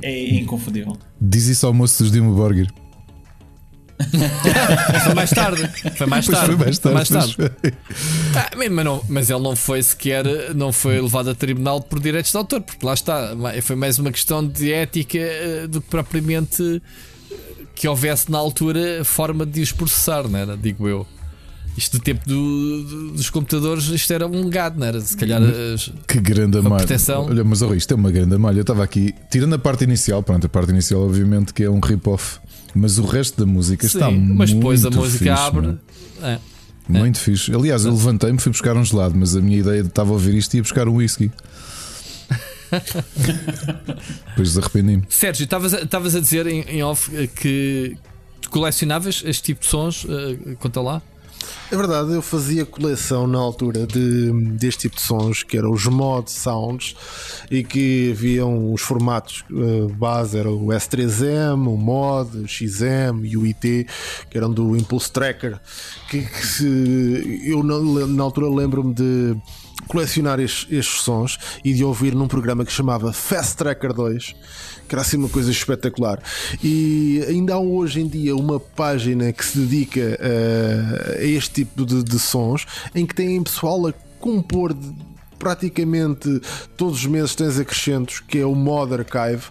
é 0.02 0.34
inconfundível. 0.36 0.96
Diz 1.20 1.46
isso 1.46 1.66
ao 1.66 1.72
moço 1.74 2.02
dos 2.02 2.12
Dimo 2.12 2.34
Burger. 2.34 2.66
Foi 5.04 5.14
mais 5.14 5.30
tarde. 5.30 5.68
Foi 5.96 6.06
mais 6.06 6.26
Pois 6.26 6.38
tarde. 6.38 6.56
foi 6.56 6.64
mais 6.64 6.78
tarde. 6.78 6.94
mais 6.94 7.08
tarde. 7.08 7.52
Ah, 8.34 8.50
mas, 8.56 8.84
não, 8.84 9.04
mas 9.08 9.30
ele 9.30 9.40
não 9.40 9.54
foi 9.54 9.82
sequer 9.82 10.24
não 10.54 10.72
foi 10.72 11.00
levado 11.00 11.30
a 11.30 11.34
tribunal 11.34 11.80
por 11.82 12.00
direitos 12.00 12.30
de 12.30 12.36
autor, 12.36 12.62
porque 12.62 12.84
lá 12.84 12.94
está, 12.94 13.34
foi 13.62 13.76
mais 13.76 13.98
uma 13.98 14.10
questão 14.10 14.46
de 14.46 14.72
ética 14.72 15.18
eh, 15.18 15.66
do 15.66 15.80
que 15.82 15.88
propriamente 15.90 16.82
eh, 16.82 17.36
que 17.74 17.86
houvesse 17.86 18.30
na 18.30 18.38
altura 18.38 19.04
forma 19.04 19.44
de 19.44 19.60
os 19.60 19.72
processar, 19.72 20.26
não 20.28 20.38
era? 20.38 20.56
Digo 20.56 20.88
eu. 20.88 21.06
Isto 21.76 21.98
do 21.98 22.02
tempo 22.04 22.28
do- 22.28 22.82
do- 22.84 23.10
dos 23.12 23.30
computadores, 23.30 23.84
isto 23.88 24.12
era 24.12 24.26
um 24.26 24.44
legado, 24.44 24.78
não 24.78 24.86
era? 24.86 25.00
Se 25.00 25.16
calhar 25.16 25.40
as- 25.42 25.90
Que 26.06 26.20
grande 26.20 26.60
malha. 26.60 26.76
proteção. 26.76 27.26
Olha, 27.26 27.42
mas 27.44 27.62
oh, 27.62 27.74
isto 27.74 27.92
é 27.92 27.94
uma 27.94 28.10
grande 28.10 28.36
malha. 28.36 28.58
Eu 28.58 28.62
estava 28.62 28.82
aqui, 28.84 29.14
tirando 29.30 29.54
a 29.54 29.58
parte 29.58 29.84
inicial, 29.84 30.22
pronto, 30.22 30.44
a 30.46 30.48
parte 30.48 30.70
inicial, 30.70 31.02
obviamente, 31.02 31.54
que 31.54 31.62
é 31.62 31.70
um 31.70 31.80
rip-off, 31.80 32.38
mas 32.74 32.98
o 32.98 33.04
resto 33.06 33.38
da 33.44 33.50
música 33.50 33.86
está 33.86 34.08
Sim, 34.08 34.16
muito 34.18 34.36
mas 34.38 34.52
depois 34.52 34.84
a 34.84 34.90
música 34.90 35.18
fixe, 35.18 35.28
abre. 35.30 35.66
meu. 35.68 35.78
É. 36.22 36.38
Muito 36.88 37.18
fixe. 37.18 37.54
Aliás, 37.54 37.84
eu 37.84 37.92
levantei-me, 37.92 38.38
fui 38.38 38.50
buscar 38.50 38.76
um 38.76 38.84
gelado, 38.84 39.14
mas 39.16 39.36
a 39.36 39.40
minha 39.40 39.58
ideia 39.58 39.82
de 39.82 39.88
estava 39.88 40.10
a 40.10 40.12
ouvir 40.12 40.34
isto 40.34 40.52
e 40.54 40.56
ia 40.56 40.62
buscar 40.62 40.88
um 40.88 40.96
whisky. 40.96 41.30
Depois 44.30 44.56
arrependi-me. 44.58 45.02
Sérgio, 45.08 45.44
estavas 45.44 45.74
a, 46.14 46.18
a 46.18 46.20
dizer 46.20 46.46
em, 46.46 46.60
em 46.62 46.82
off 46.82 47.10
eh, 47.16 47.26
que 47.28 47.96
colecionavas 48.50 49.22
este 49.24 49.42
tipo 49.44 49.60
de 49.60 49.66
sons, 49.66 50.06
eh, 50.08 50.54
conta 50.58 50.80
lá. 50.80 51.02
É 51.70 51.76
verdade, 51.76 52.12
eu 52.12 52.22
fazia 52.22 52.66
coleção 52.66 53.26
na 53.26 53.38
altura 53.38 53.86
de, 53.86 54.32
deste 54.56 54.82
tipo 54.82 54.96
de 54.96 55.02
sons, 55.02 55.42
que 55.42 55.56
eram 55.56 55.70
os 55.70 55.86
mod 55.86 56.30
sounds, 56.30 56.96
e 57.50 57.62
que 57.62 58.10
haviam 58.10 58.72
os 58.72 58.82
formatos 58.82 59.44
uh, 59.50 59.88
base, 59.94 60.36
era 60.36 60.50
o 60.50 60.66
S3M, 60.66 61.68
o 61.68 61.76
mod, 61.76 62.38
o 62.38 62.48
XM 62.48 63.24
e 63.24 63.36
o 63.36 63.46
IT, 63.46 63.86
que 64.28 64.36
eram 64.36 64.52
do 64.52 64.76
Impulse 64.76 65.12
Tracker, 65.12 65.60
que, 66.08 66.22
que 66.22 66.46
se, 66.46 67.42
eu 67.44 67.62
na, 67.62 68.06
na 68.06 68.22
altura 68.24 68.48
lembro-me 68.48 68.92
de 68.92 69.36
colecionar 69.86 70.38
estes, 70.40 70.66
estes, 70.70 71.02
sons 71.02 71.38
e 71.64 71.72
de 71.72 71.84
ouvir 71.84 72.14
num 72.14 72.28
programa 72.28 72.64
que 72.64 72.72
chamava 72.72 73.12
Fast 73.12 73.56
Tracker 73.56 73.92
2 73.92 74.36
que 74.90 74.94
era 74.96 75.02
assim 75.02 75.16
uma 75.16 75.28
coisa 75.28 75.52
espetacular. 75.52 76.20
E 76.62 77.24
ainda 77.28 77.54
há 77.54 77.60
hoje 77.60 78.00
em 78.00 78.08
dia 78.08 78.34
uma 78.34 78.58
página 78.58 79.32
que 79.32 79.44
se 79.44 79.56
dedica 79.60 80.18
a, 80.20 81.20
a 81.20 81.24
este 81.24 81.64
tipo 81.64 81.86
de, 81.86 82.02
de, 82.02 82.18
sons 82.18 82.66
em 82.92 83.06
que 83.06 83.14
tem 83.14 83.40
pessoal 83.40 83.86
a 83.86 83.92
compor 84.18 84.76
praticamente 85.38 86.40
todos 86.76 86.98
os 86.98 87.06
meses 87.06 87.36
tens 87.36 87.56
acrescentos, 87.56 88.18
que 88.18 88.38
é 88.40 88.44
o 88.44 88.54
Mod 88.54 88.92
Archive 88.92 89.44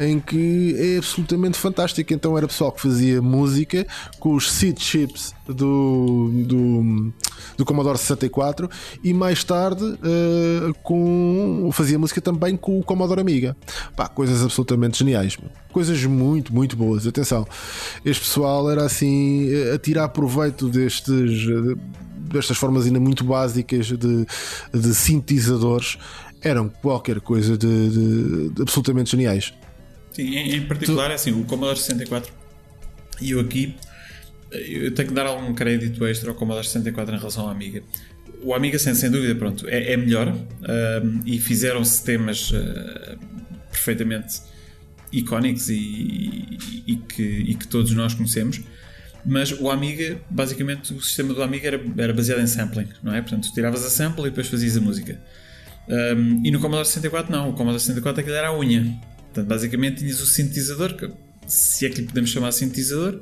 em 0.00 0.18
que 0.18 0.74
é 0.78 0.96
absolutamente 0.96 1.58
fantástico. 1.58 2.12
Então 2.14 2.36
era 2.36 2.48
pessoal 2.48 2.72
que 2.72 2.80
fazia 2.80 3.20
música 3.20 3.86
com 4.18 4.34
os 4.34 4.50
seed 4.50 4.80
chips 4.80 5.34
do, 5.46 6.30
do, 6.46 7.12
do 7.58 7.64
Commodore 7.66 7.98
64 7.98 8.68
e 9.04 9.12
mais 9.12 9.44
tarde 9.44 9.84
uh, 9.84 10.74
com, 10.82 11.68
fazia 11.72 11.98
música 11.98 12.20
também 12.20 12.56
com 12.56 12.80
o 12.80 12.82
Commodore 12.82 13.20
Amiga. 13.20 13.54
Pá, 13.94 14.08
coisas 14.08 14.42
absolutamente 14.42 14.98
geniais. 14.98 15.36
Coisas 15.70 16.02
muito, 16.04 16.54
muito 16.54 16.76
boas. 16.76 17.06
Atenção, 17.06 17.46
este 18.02 18.22
pessoal 18.22 18.70
era 18.70 18.86
assim 18.86 19.50
a 19.74 19.78
tirar 19.78 20.08
proveito 20.08 20.68
destes 20.68 21.46
destas 22.16 22.56
formas 22.56 22.86
ainda 22.86 23.00
muito 23.00 23.24
básicas 23.24 23.86
de, 23.86 24.26
de 24.72 24.94
sintetizadores 24.94 25.98
eram 26.42 26.68
qualquer 26.68 27.20
coisa 27.20 27.58
de, 27.58 27.90
de, 27.90 28.48
de 28.50 28.62
absolutamente 28.62 29.10
geniais. 29.10 29.52
Sim, 30.12 30.34
em, 30.36 30.56
em 30.56 30.66
particular, 30.66 31.06
tu... 31.06 31.12
é 31.12 31.14
assim, 31.14 31.32
o 31.32 31.44
Commodore 31.44 31.78
64 31.78 32.32
e 33.20 33.32
eu 33.32 33.40
aqui 33.40 33.76
eu 34.50 34.92
tenho 34.92 35.08
que 35.08 35.14
dar 35.14 35.26
algum 35.26 35.54
crédito 35.54 36.04
extra 36.06 36.30
ao 36.30 36.34
Commodore 36.34 36.66
64 36.66 37.14
em 37.14 37.18
relação 37.18 37.44
ao 37.44 37.50
Amiga. 37.50 37.82
O 38.42 38.54
Amiga, 38.54 38.78
sem, 38.78 38.94
sem 38.94 39.10
dúvida, 39.10 39.34
pronto, 39.34 39.66
é, 39.68 39.92
é 39.92 39.96
melhor 39.96 40.28
um, 40.28 41.20
e 41.24 41.38
fizeram-se 41.38 42.02
temas 42.04 42.50
uh, 42.50 43.18
perfeitamente 43.70 44.40
icónicos 45.12 45.68
e, 45.68 45.74
e, 45.74 46.84
e, 46.86 46.96
que, 46.96 47.22
e 47.22 47.54
que 47.54 47.66
todos 47.68 47.92
nós 47.92 48.14
conhecemos. 48.14 48.60
Mas 49.24 49.52
o 49.52 49.70
Amiga, 49.70 50.18
basicamente, 50.30 50.94
o 50.94 51.02
sistema 51.02 51.34
do 51.34 51.42
Amiga 51.42 51.68
era, 51.68 51.80
era 51.98 52.12
baseado 52.12 52.40
em 52.40 52.46
sampling, 52.46 52.88
não 53.02 53.14
é? 53.14 53.20
Portanto, 53.20 53.52
tiravas 53.52 53.84
a 53.84 53.90
sample 53.90 54.22
e 54.22 54.30
depois 54.30 54.48
fazias 54.48 54.76
a 54.76 54.80
música. 54.80 55.20
Um, 55.88 56.40
e 56.44 56.50
no 56.50 56.60
Commodore 56.60 56.86
64 56.86 57.30
não, 57.30 57.50
o 57.50 57.52
Commodore 57.52 57.80
64 57.80 58.20
aquilo 58.20 58.36
era 58.36 58.48
a 58.48 58.58
unha. 58.58 58.98
Portanto, 59.30 59.46
basicamente 59.46 59.98
tinhas 59.98 60.20
o 60.20 60.26
sintetizador, 60.26 60.94
que, 60.94 61.10
se 61.46 61.86
é 61.86 61.88
que 61.88 62.00
lhe 62.00 62.06
podemos 62.06 62.30
chamar 62.30 62.52
sintetizador, 62.52 63.20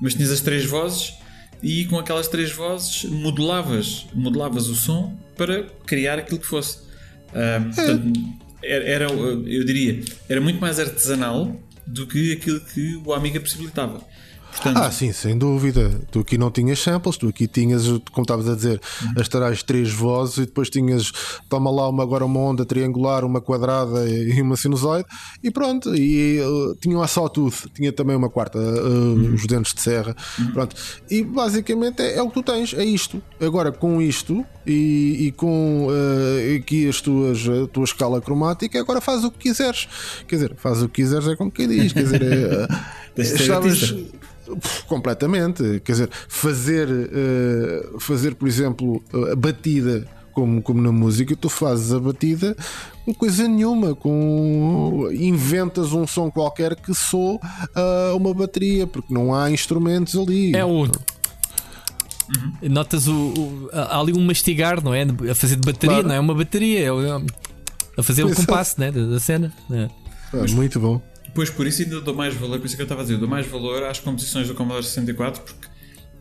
mas 0.00 0.14
tinhas 0.14 0.30
as 0.30 0.40
três 0.40 0.66
vozes 0.66 1.14
e 1.62 1.86
com 1.86 1.98
aquelas 1.98 2.28
três 2.28 2.52
vozes 2.52 3.04
modelavas, 3.04 4.06
modelavas 4.12 4.68
o 4.68 4.74
som 4.74 5.18
para 5.36 5.64
criar 5.86 6.18
aquilo 6.18 6.38
que 6.38 6.46
fosse. 6.46 6.80
Um, 7.32 7.70
portanto, 7.72 8.20
era, 8.62 8.84
era, 8.84 9.04
eu 9.10 9.64
diria, 9.64 10.02
era 10.28 10.40
muito 10.40 10.60
mais 10.60 10.78
artesanal 10.78 11.58
do 11.86 12.06
que 12.06 12.32
aquilo 12.32 12.60
que 12.60 12.96
o 13.04 13.14
Amiga 13.14 13.40
possibilitava. 13.40 14.02
Portanto... 14.56 14.78
Ah, 14.78 14.90
sim, 14.90 15.12
sem 15.12 15.36
dúvida. 15.36 16.00
Tu 16.10 16.20
aqui 16.20 16.38
não 16.38 16.50
tinhas 16.50 16.78
samples, 16.78 17.16
tu 17.16 17.28
aqui 17.28 17.46
tinhas, 17.46 17.86
como 18.10 18.22
estavas 18.22 18.48
a 18.48 18.54
dizer, 18.54 18.80
uhum. 19.02 19.20
as 19.20 19.28
tais 19.28 19.62
três 19.62 19.92
vozes 19.92 20.38
e 20.38 20.40
depois 20.46 20.70
tinhas, 20.70 21.12
toma 21.48 21.70
lá 21.70 21.88
uma, 21.88 22.02
agora 22.02 22.24
uma 22.24 22.40
onda 22.40 22.64
triangular, 22.64 23.24
uma 23.24 23.40
quadrada 23.40 24.08
e 24.08 24.40
uma 24.40 24.56
sinusoide 24.56 25.06
e 25.42 25.50
pronto. 25.50 25.94
E 25.94 26.40
uh, 26.40 26.74
tinham 26.80 27.02
a 27.02 27.06
sawtooth, 27.06 27.68
tinha 27.74 27.92
também 27.92 28.16
uma 28.16 28.30
quarta, 28.30 28.58
uh, 28.58 28.62
uhum. 28.62 29.34
os 29.34 29.46
dentes 29.46 29.74
de 29.74 29.80
serra. 29.80 30.16
Uhum. 30.38 30.52
Pronto. 30.52 30.76
E 31.10 31.22
basicamente 31.22 32.00
é, 32.00 32.16
é, 32.16 32.22
o 32.22 32.28
que 32.28 32.34
tu 32.34 32.42
tens, 32.42 32.72
é 32.74 32.84
isto. 32.84 33.22
Agora 33.40 33.70
com 33.70 34.00
isto 34.00 34.44
e, 34.66 35.26
e 35.26 35.32
com 35.32 35.86
uh, 35.86 36.56
aqui 36.56 36.88
as 36.88 37.00
tuas, 37.00 37.46
a 37.48 37.66
tua 37.68 37.84
escala 37.84 38.20
cromática, 38.20 38.78
agora 38.80 39.00
faz 39.00 39.24
o 39.24 39.30
que 39.30 39.48
quiseres. 39.48 39.88
Quer 40.26 40.36
dizer, 40.36 40.54
faz 40.56 40.82
o 40.82 40.88
que 40.88 41.02
quiseres, 41.02 41.28
é 41.28 41.36
como 41.36 41.50
quem 41.50 41.68
diz. 41.68 41.92
Quer 41.92 42.02
dizer, 42.02 42.22
é, 43.16 43.20
estavas 43.20 43.94
completamente. 44.86 45.80
Quer 45.84 45.92
dizer, 45.92 46.10
fazer, 46.28 46.88
uh, 46.88 48.00
fazer 48.00 48.34
por 48.34 48.48
exemplo, 48.48 49.02
a 49.32 49.36
batida 49.36 50.06
como, 50.36 50.60
como 50.60 50.82
na 50.82 50.92
música, 50.92 51.34
tu 51.34 51.48
fazes 51.48 51.92
a 51.94 51.98
batida 51.98 52.54
com 53.06 53.14
coisa 53.14 53.48
nenhuma, 53.48 53.94
com 53.94 55.08
inventas 55.10 55.94
um 55.94 56.06
som 56.06 56.30
qualquer 56.30 56.76
que 56.76 56.92
soa 56.92 57.36
uh, 57.36 58.16
uma 58.16 58.34
bateria, 58.34 58.86
porque 58.86 59.14
não 59.14 59.34
há 59.34 59.50
instrumentos 59.50 60.14
ali. 60.14 60.54
É 60.54 60.64
o. 60.64 60.86
Uhum. 62.28 62.70
Notas 62.70 63.06
o, 63.06 63.14
o, 63.14 63.70
há 63.72 64.00
ali 64.00 64.12
um 64.12 64.24
mastigar, 64.24 64.82
não 64.82 64.92
é? 64.92 65.02
A 65.30 65.34
fazer 65.34 65.56
de 65.56 65.66
bateria, 65.66 65.96
claro. 65.96 66.08
não 66.08 66.14
é 66.14 66.20
uma 66.20 66.34
bateria, 66.34 66.86
é 66.86 66.90
a 67.96 68.02
fazer 68.02 68.24
o 68.24 68.34
compasso 68.34 68.80
né? 68.80 68.90
da, 68.90 69.04
da 69.06 69.20
cena. 69.20 69.52
É. 69.70 69.88
É, 70.32 70.50
muito 70.50 70.80
bom. 70.80 71.00
Pois 71.34 71.50
por 71.50 71.66
isso 71.66 71.82
ainda 71.82 72.00
dou 72.00 72.14
mais 72.14 72.34
valor, 72.34 72.58
por 72.58 72.66
isso 72.66 72.74
é 72.74 72.76
que 72.76 72.82
eu 72.82 72.86
estava 72.86 73.02
a 73.02 73.04
dizer, 73.04 73.18
dou 73.18 73.28
mais 73.28 73.46
valor 73.46 73.84
às 73.84 74.00
composições 74.00 74.48
do 74.48 74.54
Commodore 74.54 74.84
64 74.84 75.42
porque 75.42 75.68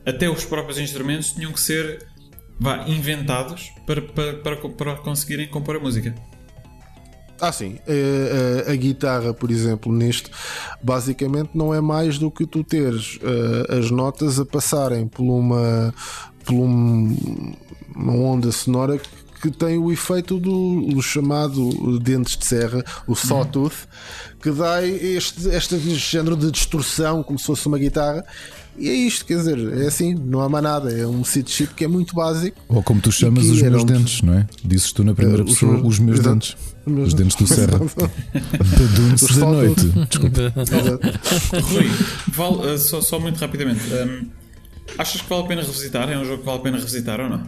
até 0.05 0.29
os 0.29 0.45
próprios 0.45 0.77
instrumentos 0.77 1.31
tinham 1.31 1.51
que 1.51 1.59
ser 1.59 2.05
vá, 2.59 2.87
inventados 2.87 3.71
para, 3.85 4.01
para, 4.01 4.33
para, 4.35 4.69
para 4.69 4.95
conseguirem 4.97 5.47
compor 5.47 5.77
a 5.77 5.79
música. 5.79 6.13
Ah, 7.39 7.51
sim. 7.51 7.77
A, 7.87 8.69
a, 8.69 8.73
a, 8.73 8.75
guitarra, 8.75 9.33
por 9.33 9.51
exemplo, 9.51 9.91
neste, 9.91 10.31
basicamente 10.81 11.51
não 11.53 11.73
é 11.73 11.81
mais 11.81 12.17
do 12.17 12.31
que 12.31 12.45
tu 12.45 12.63
teres 12.63 13.17
uh, 13.17 13.77
as 13.77 13.91
notas 13.91 14.39
a 14.39 14.45
passarem 14.45 15.07
por 15.07 15.23
uma, 15.23 15.93
por 16.45 16.53
um, 16.53 17.53
uma 17.95 18.13
onda 18.13 18.51
sonora 18.51 18.99
que 19.41 19.51
tem 19.51 19.77
o 19.77 19.91
efeito 19.91 20.39
do, 20.39 20.87
do 20.87 21.01
chamado 21.01 21.99
dentes 21.99 22.37
de 22.37 22.45
serra, 22.45 22.83
o 23.05 23.15
sawtooth, 23.15 23.87
que 24.41 24.49
dá 24.49 24.83
este, 24.85 25.49
este 25.49 25.77
género 25.95 26.35
de 26.35 26.49
distorção, 26.49 27.21
como 27.21 27.37
se 27.37 27.45
fosse 27.45 27.67
uma 27.67 27.77
guitarra. 27.77 28.25
E 28.77 28.89
é 28.89 28.93
isto, 28.93 29.25
quer 29.25 29.37
dizer, 29.37 29.81
é 29.81 29.87
assim, 29.87 30.13
não 30.13 30.41
há 30.41 30.49
mais 30.49 30.63
nada. 30.63 30.91
É 30.91 31.05
um 31.07 31.23
seed 31.23 31.47
chip 31.47 31.73
que 31.73 31.85
é 31.85 31.87
muito 31.87 32.13
básico. 32.13 32.57
Ou 32.67 32.83
como 32.83 32.99
tu 32.99 33.11
chamas 33.11 33.45
os 33.45 33.61
meus 33.61 33.83
dentes, 33.83 34.21
não 34.21 34.33
é? 34.33 34.47
Dizes 34.63 34.91
tu 34.91 35.03
na 35.03 35.13
primeira 35.13 35.43
uh, 35.43 35.45
pessoa 35.45 35.77
os, 35.77 35.85
os 35.85 35.99
meus 35.99 36.19
exato. 36.19 36.33
dentes. 36.33 36.57
Os 36.85 37.13
dentes 37.13 37.35
do 37.35 37.47
Serra. 37.47 37.79
Badunce 37.79 39.39
da 39.39 39.45
noite. 39.45 39.89
Desculpa. 40.09 40.53
Rui, 41.61 41.89
vale, 42.27 42.73
uh, 42.73 42.77
só, 42.77 43.01
só 43.01 43.19
muito 43.19 43.37
rapidamente. 43.37 43.81
Um, 43.93 44.29
achas 44.97 45.21
que 45.21 45.29
vale 45.29 45.43
a 45.43 45.47
pena 45.47 45.61
revisitar? 45.61 46.09
É 46.09 46.17
um 46.17 46.25
jogo 46.25 46.39
que 46.39 46.45
vale 46.45 46.59
a 46.59 46.61
pena 46.61 46.77
revisitar 46.77 47.19
ou 47.19 47.29
não? 47.29 47.43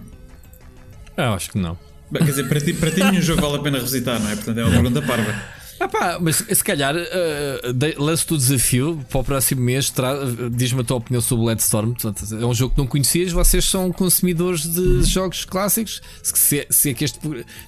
Eu 1.17 1.33
acho 1.33 1.51
que 1.51 1.57
não. 1.57 1.77
Quer 2.11 2.24
dizer, 2.24 2.48
para 2.48 2.61
ti, 2.61 2.74
para 2.74 2.91
ti 2.91 3.03
nenhum 3.03 3.22
jogo 3.22 3.41
vale 3.41 3.57
a 3.57 3.59
pena 3.59 3.77
revisitar, 3.77 4.19
não 4.19 4.30
é? 4.30 4.35
Portanto, 4.35 4.57
é 4.59 4.64
uma 4.64 4.72
pergunta 4.72 5.01
parva. 5.01 5.35
Ah 5.80 5.88
pá, 5.88 6.17
mas 6.19 6.38
se 6.38 6.64
calhar 6.64 6.95
uh, 6.95 8.03
lanço-te 8.03 8.33
o 8.33 8.38
desafio 8.38 9.06
para 9.09 9.19
o 9.19 9.24
próximo 9.24 9.61
mês. 9.61 9.93
Diz-me 10.51 10.82
a 10.82 10.83
tua 10.83 10.98
opinião 10.98 11.22
sobre 11.22 11.43
o 11.43 11.48
Leadstorm. 11.48 11.93
é 12.41 12.45
um 12.45 12.53
jogo 12.53 12.74
que 12.74 12.80
não 12.80 12.88
conhecias. 12.88 13.32
Vocês 13.32 13.66
são 13.66 13.91
consumidores 13.91 14.61
de 14.61 15.03
jogos 15.03 15.45
clássicos. 15.45 16.01
Se, 16.24 16.66
se, 16.69 16.90
é 16.90 16.93
que 16.93 17.06
este, 17.06 17.19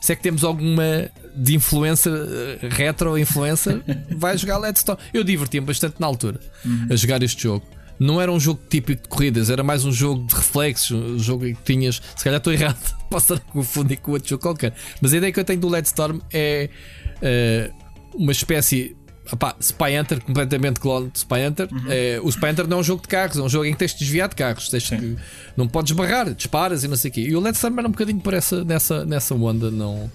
se 0.01 0.11
é 0.11 0.15
que 0.15 0.23
temos 0.23 0.43
alguma 0.43 1.11
de 1.39 1.55
influência, 1.55 2.11
uh, 2.11 2.67
retro 2.69 3.17
influencer, 3.17 3.81
vai 4.15 4.37
jogar 4.37 4.57
Leadstorm. 4.57 4.99
Eu 5.13 5.23
diverti-me 5.23 5.65
bastante 5.65 5.95
na 5.99 6.07
altura 6.07 6.39
uhum. 6.65 6.87
a 6.89 6.95
jogar 6.95 7.23
este 7.23 7.43
jogo 7.43 7.65
não 7.99 8.21
era 8.21 8.31
um 8.31 8.39
jogo 8.39 8.61
típico 8.69 9.03
de 9.03 9.09
corridas, 9.09 9.49
era 9.49 9.61
mais 9.61 9.83
um 9.83 9.91
jogo 9.91 10.25
de 10.25 10.33
reflexos, 10.33 10.91
um 10.91 11.19
jogo 11.19 11.45
em 11.45 11.53
que 11.53 11.61
tinhas. 11.63 12.01
Se 12.15 12.23
calhar 12.23 12.37
estou 12.37 12.53
errado, 12.53 12.79
posso 13.11 13.33
estar 13.33 13.45
a 13.45 13.51
confundir 13.51 13.97
com 13.97 14.13
outro 14.13 14.29
jogo 14.29 14.41
qualquer. 14.41 14.73
Mas 15.01 15.13
a 15.13 15.17
ideia 15.17 15.33
que 15.33 15.39
eu 15.39 15.43
tenho 15.43 15.59
do 15.59 15.67
Leadstorm 15.67 16.21
é 16.31 16.69
uh, 17.17 17.73
uma 18.15 18.31
espécie. 18.31 18.95
Opá, 19.31 19.55
Spy 19.59 19.99
Hunter, 19.99 20.23
completamente 20.23 20.79
clone 20.79 21.11
de 21.11 21.19
Spy 21.19 21.45
Hunter. 21.45 21.67
Uhum. 21.71 21.85
É, 21.87 22.19
o 22.23 22.29
Spy 22.29 22.47
Hunter 22.47 22.67
não 22.67 22.77
é 22.77 22.79
um 22.79 22.83
jogo 22.83 23.03
de 23.03 23.07
carros, 23.07 23.37
é 23.37 23.41
um 23.41 23.49
jogo 23.49 23.65
em 23.65 23.73
que 23.73 23.77
tens 23.77 23.91
de 23.91 23.99
desviar 23.99 24.27
de 24.27 24.35
carros. 24.35 24.69
Tens 24.69 24.89
que, 24.89 25.17
não 25.55 25.67
podes 25.67 25.91
barrar, 25.91 26.33
disparas 26.33 26.83
e 26.83 26.87
não 26.87 26.95
sei 26.95 27.11
o 27.11 27.13
quê. 27.13 27.21
E 27.21 27.35
o 27.35 27.39
Leadstorm 27.39 27.77
era 27.77 27.87
um 27.87 27.91
bocadinho 27.91 28.19
por 28.21 28.33
essa, 28.33 28.63
nessa, 28.63 29.05
nessa 29.05 29.35
onda, 29.35 29.69
não 29.69 30.09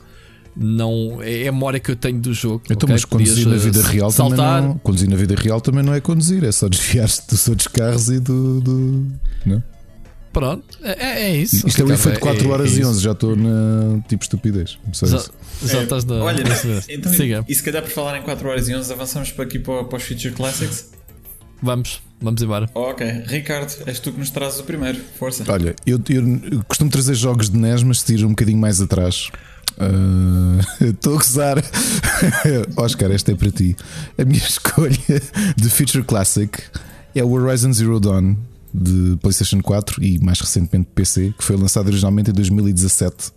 não 0.57 1.21
é 1.23 1.49
a 1.49 1.53
memória 1.53 1.81
que 1.81 1.91
eu 1.91 1.97
tenho 1.97 2.19
do 2.21 2.33
jogo. 2.33 2.63
Então, 2.67 2.77
okay? 2.77 2.95
mas 2.95 3.05
conduzir 3.05 3.47
na 3.49 3.57
vida 3.57 3.83
real 3.83 4.11
saltar. 4.11 4.37
também 4.37 4.69
não, 4.69 4.79
conduzir 4.79 5.09
na 5.09 5.17
vida 5.17 5.35
real 5.35 5.61
também 5.61 5.83
não 5.83 5.95
é 5.95 6.01
conduzir, 6.01 6.45
é 6.45 6.53
só 6.53 6.69
desviar-se 6.69 7.29
dos 7.29 7.49
outros 7.49 7.69
carros 7.69 8.09
e 8.09 8.21
do. 8.21 8.61
do 8.61 9.07
não? 9.45 9.63
Pronto, 10.33 10.65
é, 10.83 11.29
é 11.29 11.37
isso. 11.37 11.67
Isto 11.67 11.83
é 11.83 11.85
o 11.85 11.93
efeito 11.93 12.19
4 12.19 12.45
é, 12.45 12.51
horas 12.51 12.77
é 12.77 12.81
e 12.81 12.85
11, 12.85 13.01
já 13.01 13.13
estou 13.13 13.37
na 13.37 14.01
tipo 14.09 14.25
estupidez. 14.25 14.79
Já, 14.93 15.07
já 15.65 15.79
é, 15.79 15.83
estás 15.85 16.05
na. 16.05 16.17
Olha, 16.17 16.43
então, 16.89 17.13
Siga. 17.13 17.45
e 17.49 17.55
se 17.55 17.63
calhar 17.63 17.83
por 17.83 17.91
falar 17.91 18.19
em 18.19 18.23
4 18.23 18.49
horas 18.49 18.69
e 18.69 18.75
11, 18.75 18.93
avançamos 18.93 19.31
para 19.31 19.45
aqui 19.45 19.61
para, 19.61 19.85
para 19.85 19.97
os 19.97 20.03
Future 20.03 20.35
Classics? 20.35 20.91
Vamos. 21.65 22.03
Vamos 22.21 22.43
embora. 22.43 22.69
Ok, 22.75 23.25
Ricardo, 23.27 23.73
és 23.87 23.99
tu 23.99 24.13
que 24.13 24.19
nos 24.19 24.31
trazes 24.31 24.61
o 24.61 24.65
primeiro. 24.65 25.01
Força. 25.19 25.45
Olha, 25.49 25.75
eu, 25.87 25.99
eu 26.09 26.63
costumo 26.69 26.91
trazer 26.91 27.15
jogos 27.15 27.49
de 27.49 27.57
NES, 27.57 27.83
mas 27.83 28.03
tiro 28.03 28.27
um 28.27 28.31
bocadinho 28.31 28.59
mais 28.59 28.83
atrás. 28.83 29.31
Ah, 29.79 30.61
Estou 30.85 31.15
a 31.15 31.17
gozar. 31.17 31.57
Oscar, 32.77 33.11
esta 33.11 33.33
é 33.33 33.35
para 33.35 33.51
ti. 33.51 33.75
A 34.19 34.25
minha 34.27 34.39
escolha 34.45 34.99
de 35.57 35.71
Future 35.71 36.05
Classic 36.05 36.63
é 37.15 37.25
o 37.25 37.33
Horizon 37.33 37.73
Zero 37.73 37.99
Dawn 37.99 38.37
de 38.75 39.17
PlayStation 39.23 39.61
4 39.61 40.03
e 40.03 40.19
mais 40.19 40.41
recentemente 40.41 40.89
PC, 40.93 41.33
que 41.39 41.45
foi 41.45 41.57
lançado 41.57 41.87
originalmente 41.87 42.31
em 42.31 42.35
2017. 42.35 43.33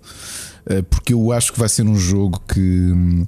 Ah, 0.67 0.83
Porque 0.90 1.14
eu 1.14 1.32
acho 1.32 1.53
que 1.53 1.59
vai 1.59 1.69
ser 1.69 1.83
um 1.83 1.95
jogo 1.95 2.41
que 2.51 2.59
hum, 2.59 3.25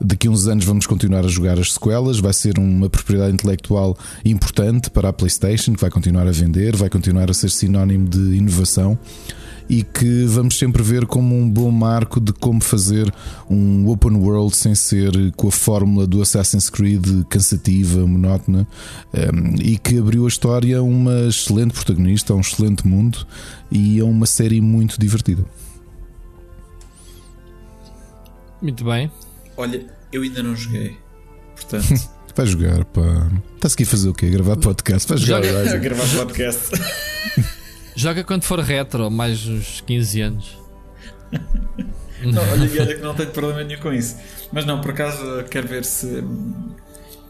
daqui 0.00 0.26
a 0.26 0.30
uns 0.30 0.48
anos 0.48 0.64
vamos 0.64 0.86
continuar 0.86 1.24
a 1.24 1.28
jogar 1.28 1.58
as 1.58 1.74
sequelas. 1.74 2.18
Vai 2.18 2.32
ser 2.32 2.58
uma 2.58 2.88
propriedade 2.88 3.34
intelectual 3.34 3.96
importante 4.24 4.88
para 4.90 5.10
a 5.10 5.12
PlayStation, 5.12 5.74
que 5.74 5.80
vai 5.80 5.90
continuar 5.90 6.26
a 6.26 6.32
vender, 6.32 6.74
vai 6.74 6.88
continuar 6.88 7.30
a 7.30 7.34
ser 7.34 7.50
sinónimo 7.50 8.08
de 8.08 8.36
inovação 8.36 8.98
e 9.70 9.84
que 9.84 10.24
vamos 10.24 10.58
sempre 10.58 10.82
ver 10.82 11.06
como 11.06 11.32
um 11.32 11.48
bom 11.48 11.70
marco 11.70 12.20
de 12.20 12.32
como 12.32 12.60
fazer 12.60 13.14
um 13.48 13.88
open 13.88 14.16
world 14.16 14.54
sem 14.56 14.74
ser 14.74 15.12
com 15.36 15.46
a 15.46 15.52
fórmula 15.52 16.08
do 16.08 16.20
Assassin's 16.20 16.68
Creed 16.68 17.06
cansativa, 17.28 18.04
monótona, 18.04 18.66
um, 19.14 19.54
e 19.62 19.78
que 19.78 19.96
abriu 19.96 20.24
a 20.24 20.28
história 20.28 20.78
a 20.78 20.82
uma 20.82 21.28
excelente 21.28 21.72
protagonista, 21.72 22.32
a 22.32 22.36
um 22.36 22.40
excelente 22.40 22.84
mundo 22.84 23.24
e 23.70 24.00
a 24.00 24.04
uma 24.04 24.26
série 24.26 24.60
muito 24.60 24.98
divertida. 24.98 25.44
Muito 28.60 28.84
bem. 28.84 29.08
Olha, 29.56 29.86
eu 30.12 30.22
ainda 30.22 30.42
não 30.42 30.56
joguei. 30.56 30.96
Portanto, 31.54 32.10
Vai 32.34 32.46
jogar, 32.46 32.84
pá. 32.86 33.30
Está-se 33.54 33.74
aqui 33.74 33.82
a 33.82 33.86
fazer 33.86 34.08
o 34.08 34.14
quê? 34.14 34.30
Gravar 34.30 34.56
podcast? 34.56 35.08
Vai 35.08 35.18
jogar, 35.18 35.44
Horizon. 35.44 35.78
gravar 35.82 36.08
podcast. 36.16 36.70
Joga 37.94 38.24
quando 38.24 38.44
for 38.44 38.60
retro, 38.60 39.10
mais 39.10 39.46
uns 39.46 39.80
15 39.82 40.20
anos. 40.20 40.58
Não, 42.22 42.42
olha, 42.42 42.82
olha 42.82 42.94
que 42.96 43.02
não 43.02 43.14
tenho 43.14 43.30
problema 43.30 43.64
nenhum 43.64 43.80
com 43.80 43.92
isso. 43.92 44.16
Mas 44.52 44.66
não, 44.66 44.80
por 44.80 44.90
acaso 44.90 45.42
quero 45.44 45.66
ver 45.66 45.86
se, 45.86 46.22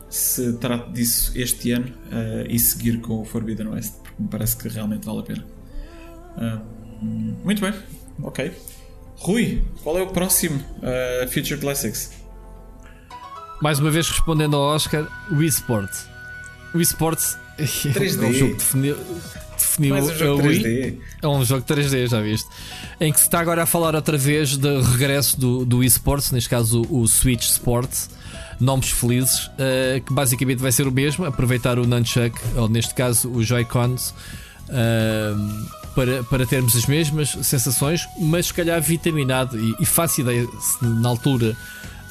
se 0.08 0.54
trato 0.54 0.92
disso 0.92 1.32
este 1.36 1.70
ano 1.70 1.92
eh, 2.10 2.46
e 2.48 2.58
seguir 2.58 3.00
com 3.00 3.20
o 3.20 3.24
Forbidden 3.24 3.68
West, 3.68 3.94
porque 4.02 4.20
me 4.20 4.28
parece 4.28 4.56
que 4.56 4.68
realmente 4.68 5.06
vale 5.06 5.20
a 5.20 5.22
pena. 5.22 5.46
Ah, 6.36 6.60
muito 7.00 7.60
bem, 7.60 7.72
ok. 8.20 8.52
Rui, 9.18 9.62
qual 9.84 9.98
é 9.98 10.02
o 10.02 10.08
próximo 10.08 10.60
eh, 10.82 11.28
Future 11.32 11.60
Classics? 11.60 12.10
Mais 13.62 13.78
uma 13.78 13.90
vez 13.90 14.08
respondendo 14.08 14.56
ao 14.56 14.74
Oscar, 14.74 15.06
o 15.30 15.42
eSport. 15.42 15.90
O 16.74 16.80
eSport 16.80 17.20
é 17.58 17.64
3D. 17.64 18.24
um 18.24 18.32
jogo 18.32 18.56
que 18.56 18.62
definiu, 19.60 19.94
um 19.94 19.98
a 19.98 20.34
Wii. 20.34 20.62
3D. 20.62 20.96
É 21.22 21.28
um 21.28 21.44
jogo 21.44 21.64
3D, 21.64 22.08
já 22.08 22.20
viste? 22.20 22.48
Em 23.00 23.12
que 23.12 23.18
se 23.18 23.26
está 23.26 23.40
agora 23.40 23.62
a 23.62 23.66
falar 23.66 23.94
outra 23.94 24.16
vez 24.16 24.56
do 24.56 24.80
regresso 24.82 25.38
do, 25.38 25.64
do 25.64 25.84
eSports, 25.84 26.32
neste 26.32 26.48
caso 26.48 26.82
o, 26.90 27.02
o 27.02 27.08
Switch 27.08 27.44
Sports, 27.44 28.10
nomes 28.58 28.90
felizes, 28.90 29.50
eh, 29.58 30.02
que 30.04 30.12
basicamente 30.12 30.58
vai 30.58 30.70
ser 30.70 30.86
o 30.86 30.92
mesmo, 30.92 31.24
aproveitar 31.24 31.78
o 31.78 31.86
Nunchuck, 31.86 32.38
ou 32.56 32.68
neste 32.68 32.94
caso 32.94 33.30
o 33.30 33.42
Joy-Cons, 33.42 34.14
eh, 34.68 35.34
para, 35.94 36.22
para 36.24 36.46
termos 36.46 36.76
as 36.76 36.86
mesmas 36.86 37.30
sensações, 37.42 38.06
mas 38.18 38.46
se 38.46 38.54
calhar 38.54 38.80
vitaminado 38.80 39.58
e, 39.58 39.74
e 39.80 39.86
faço 39.86 40.20
ideia 40.20 40.46
se 40.60 40.84
na 40.84 41.08
altura. 41.08 41.56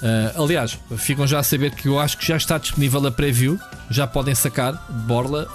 Eh, 0.01 0.33
aliás, 0.35 0.77
ficam 0.97 1.27
já 1.27 1.39
a 1.39 1.43
saber 1.43 1.71
que 1.71 1.87
eu 1.87 1.99
acho 1.99 2.17
que 2.17 2.25
já 2.25 2.37
está 2.37 2.57
disponível 2.57 3.05
a 3.05 3.11
preview, 3.11 3.59
já 3.89 4.07
podem 4.07 4.33
sacar 4.35 4.73
borla 5.07 5.47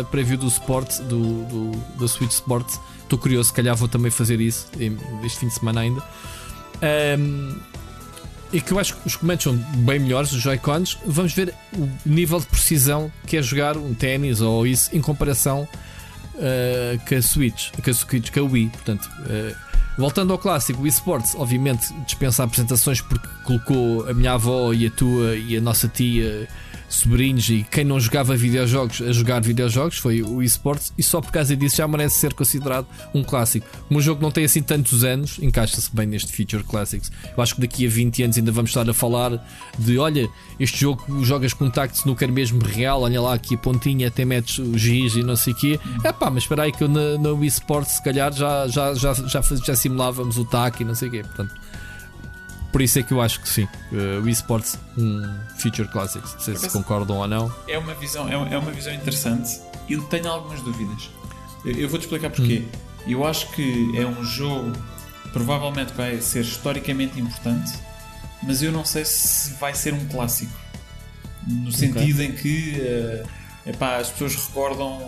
a 0.00 0.04
preview 0.04 0.38
do 0.38 0.48
Sport, 0.48 1.00
do, 1.02 1.44
do, 1.44 1.70
do 1.96 2.08
Switch 2.08 2.32
Sport. 2.32 2.66
Estou 3.02 3.18
curioso, 3.18 3.48
se 3.48 3.54
calhar 3.54 3.74
vou 3.74 3.88
também 3.88 4.10
fazer 4.10 4.40
isso 4.40 4.68
este 5.24 5.38
fim 5.40 5.48
de 5.48 5.54
semana 5.54 5.80
ainda. 5.80 6.02
Ahm, 6.80 7.58
e 8.52 8.60
que 8.60 8.72
eu 8.72 8.78
acho 8.78 8.96
que 8.96 9.06
os 9.06 9.16
comandos 9.16 9.44
são 9.44 9.56
bem 9.56 9.98
melhores, 9.98 10.32
os 10.32 10.40
Joy-Cons. 10.40 10.98
Vamos 11.06 11.32
ver 11.32 11.54
o 11.76 11.88
nível 12.04 12.40
de 12.40 12.46
precisão 12.46 13.10
que 13.26 13.36
é 13.36 13.42
jogar 13.42 13.76
um 13.76 13.94
ténis 13.94 14.40
ou 14.40 14.66
isso 14.66 14.90
em 14.94 15.00
comparação 15.00 15.68
ah, 16.40 16.98
com 17.06 17.14
a 17.14 17.22
Switch, 17.22 17.70
com 17.70 17.90
a 17.90 17.94
Switch, 17.94 18.30
com 18.30 18.40
a 18.40 18.42
Wii. 18.42 18.68
Portanto, 18.70 19.08
ah, 19.20 19.69
voltando 20.00 20.32
ao 20.32 20.38
clássico, 20.38 20.82
o 20.82 20.86
eSports, 20.86 21.34
obviamente, 21.36 21.92
dispensa 22.06 22.42
apresentações 22.42 23.00
porque 23.02 23.28
colocou 23.44 24.08
a 24.08 24.14
minha 24.14 24.32
avó 24.32 24.72
e 24.72 24.86
a 24.86 24.90
tua 24.90 25.36
e 25.36 25.56
a 25.56 25.60
nossa 25.60 25.86
tia. 25.86 26.48
Sobrinhos 26.90 27.48
e 27.48 27.64
quem 27.70 27.84
não 27.84 28.00
jogava 28.00 28.36
videojogos 28.36 29.00
a 29.00 29.12
jogar 29.12 29.40
videojogos 29.40 29.96
foi 29.96 30.22
o 30.22 30.42
eSports, 30.42 30.92
e 30.98 31.02
só 31.02 31.20
por 31.20 31.30
causa 31.30 31.56
disso 31.56 31.76
já 31.76 31.86
merece 31.86 32.18
ser 32.18 32.34
considerado 32.34 32.86
um 33.14 33.22
clássico. 33.22 33.66
Um 33.88 34.00
jogo 34.00 34.20
não 34.20 34.30
tem 34.32 34.44
assim 34.44 34.60
tantos 34.60 35.04
anos, 35.04 35.38
encaixa-se 35.40 35.88
bem 35.94 36.06
neste 36.06 36.32
Feature 36.32 36.64
Classics. 36.64 37.10
Eu 37.36 37.40
acho 37.40 37.54
que 37.54 37.60
daqui 37.60 37.86
a 37.86 37.88
20 37.88 38.24
anos 38.24 38.36
ainda 38.36 38.50
vamos 38.50 38.70
estar 38.70 38.88
a 38.90 38.92
falar 38.92 39.40
de: 39.78 39.98
olha, 39.98 40.28
este 40.58 40.80
jogo 40.80 41.24
jogas 41.24 41.52
com 41.52 41.70
tacto 41.70 41.96
snooker 41.96 42.30
mesmo 42.30 42.60
real, 42.62 43.02
olha 43.02 43.20
lá 43.20 43.34
aqui 43.34 43.54
a 43.54 43.58
pontinha, 43.58 44.08
até 44.08 44.24
metes 44.24 44.58
o 44.58 44.76
giz 44.76 45.14
e 45.14 45.22
não 45.22 45.36
sei 45.36 45.52
o 45.52 45.56
quê. 45.56 45.80
É 46.02 46.12
pá, 46.12 46.28
mas 46.28 46.42
espera 46.42 46.64
aí 46.64 46.72
que 46.72 46.82
eu 46.82 46.88
na, 46.88 47.16
na 47.18 47.30
Wii 47.30 47.48
Sports 47.48 47.92
se 47.92 48.02
calhar 48.02 48.32
já, 48.32 48.66
já, 48.66 48.94
já, 48.94 49.14
já, 49.14 49.40
já 49.40 49.76
simulávamos 49.76 50.38
o 50.38 50.44
tac 50.44 50.80
e 50.80 50.84
não 50.84 50.94
sei 50.94 51.08
o 51.08 51.10
quê. 51.12 51.22
Portanto, 51.22 51.54
por 52.72 52.82
isso 52.82 52.98
é 52.98 53.02
que 53.02 53.12
eu 53.12 53.20
acho 53.20 53.40
que 53.40 53.48
sim, 53.48 53.64
uh, 53.92 54.22
o 54.22 54.28
eSports, 54.28 54.78
um 54.96 55.22
Feature 55.56 55.88
Classics. 55.88 56.34
Não 56.34 56.40
sei 56.40 56.56
se 56.56 56.70
concordam 56.70 57.16
ou 57.18 57.26
não. 57.26 57.52
É 57.66 57.78
uma 57.78 57.94
visão, 57.94 58.28
é 58.28 58.36
uma, 58.36 58.48
é 58.48 58.58
uma 58.58 58.70
visão 58.70 58.92
interessante. 58.92 59.60
Eu 59.88 60.02
tenho 60.04 60.28
algumas 60.30 60.60
dúvidas. 60.60 61.10
Eu, 61.64 61.72
eu 61.72 61.88
vou-te 61.88 62.02
explicar 62.02 62.30
porquê. 62.30 62.64
Eu 63.06 63.26
acho 63.26 63.50
que 63.52 63.96
é 63.96 64.06
um 64.06 64.22
jogo 64.22 64.72
provavelmente 65.32 65.92
vai 65.94 66.20
ser 66.20 66.40
historicamente 66.40 67.20
importante, 67.20 67.72
mas 68.42 68.62
eu 68.62 68.72
não 68.72 68.84
sei 68.84 69.04
se 69.04 69.54
vai 69.54 69.74
ser 69.74 69.94
um 69.94 70.06
clássico. 70.08 70.52
No 71.46 71.72
sentido 71.72 72.22
em 72.22 72.32
que 72.32 72.80
eh, 72.80 73.24
epá, 73.66 73.96
as 73.96 74.10
pessoas 74.10 74.36
recordam. 74.36 74.98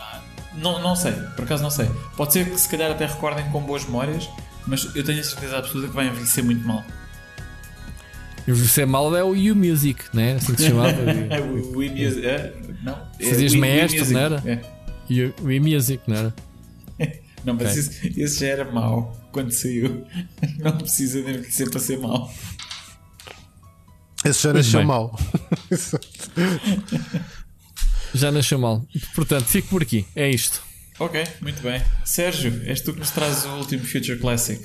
ah, 0.00 0.20
Não, 0.54 0.80
não 0.80 0.96
sei, 0.96 1.12
por 1.36 1.44
acaso 1.44 1.62
não 1.62 1.70
sei. 1.70 1.90
Pode 2.16 2.32
ser 2.32 2.50
que 2.50 2.58
se 2.58 2.68
calhar 2.68 2.90
até 2.90 3.06
recordem 3.06 3.48
com 3.50 3.60
boas 3.60 3.84
memórias, 3.84 4.28
mas 4.66 4.88
eu 4.94 5.04
tenho 5.04 5.20
a 5.20 5.24
certeza 5.24 5.58
absoluta 5.58 5.88
que 5.88 5.94
vai 5.94 6.06
envelhecer 6.08 6.44
muito 6.44 6.66
mal. 6.66 6.84
Envelhecer 8.46 8.86
mal 8.86 9.14
é 9.16 9.22
o 9.24 9.30
U 9.30 9.54
Music, 9.56 10.04
né? 10.12 10.34
Assim 10.34 10.54
que 10.54 10.62
se 10.62 10.68
chamava. 10.68 10.92
É 11.30 11.40
o 11.40 11.76
Wii 11.78 11.90
Music. 11.90 12.26
é? 12.26 12.54
Não. 12.82 12.98
é 13.18 13.24
Fazias 13.30 13.52
Wii 13.52 13.60
maestro, 13.60 14.10
não 14.10 14.20
era? 14.20 14.42
É. 14.46 14.60
U 15.10 15.34
U 15.46 15.60
Music, 15.62 16.02
não 16.06 16.16
era? 16.16 16.34
Não, 17.44 17.52
mas 17.52 17.68
Ok. 17.72 17.78
esse, 17.80 18.20
esse 18.22 18.40
já 18.40 18.46
era 18.46 18.72
mau 18.72 19.14
quando 19.30 19.50
saiu. 19.52 20.06
Não 20.60 20.78
precisa 20.78 21.20
de 21.22 21.28
envelhecer 21.28 21.68
para 21.70 21.78
ser 21.78 21.98
mau. 21.98 22.32
Esse 24.24 24.42
já 24.44 24.52
nasceu 24.54 24.80
bem. 24.80 24.86
mal. 24.86 25.20
Já 28.14 28.32
nasceu 28.32 28.58
mal. 28.58 28.86
Portanto, 29.14 29.44
fico 29.44 29.68
por 29.68 29.82
aqui. 29.82 30.06
É 30.16 30.30
isto. 30.30 30.62
Ok, 31.04 31.22
muito 31.42 31.60
bem. 31.62 31.82
Sérgio, 32.04 32.62
és 32.66 32.80
tu 32.80 32.92
que 32.94 32.98
nos 33.00 33.10
trazes 33.10 33.44
o 33.44 33.50
último 33.58 33.84
Future 33.84 34.18
Classic. 34.18 34.60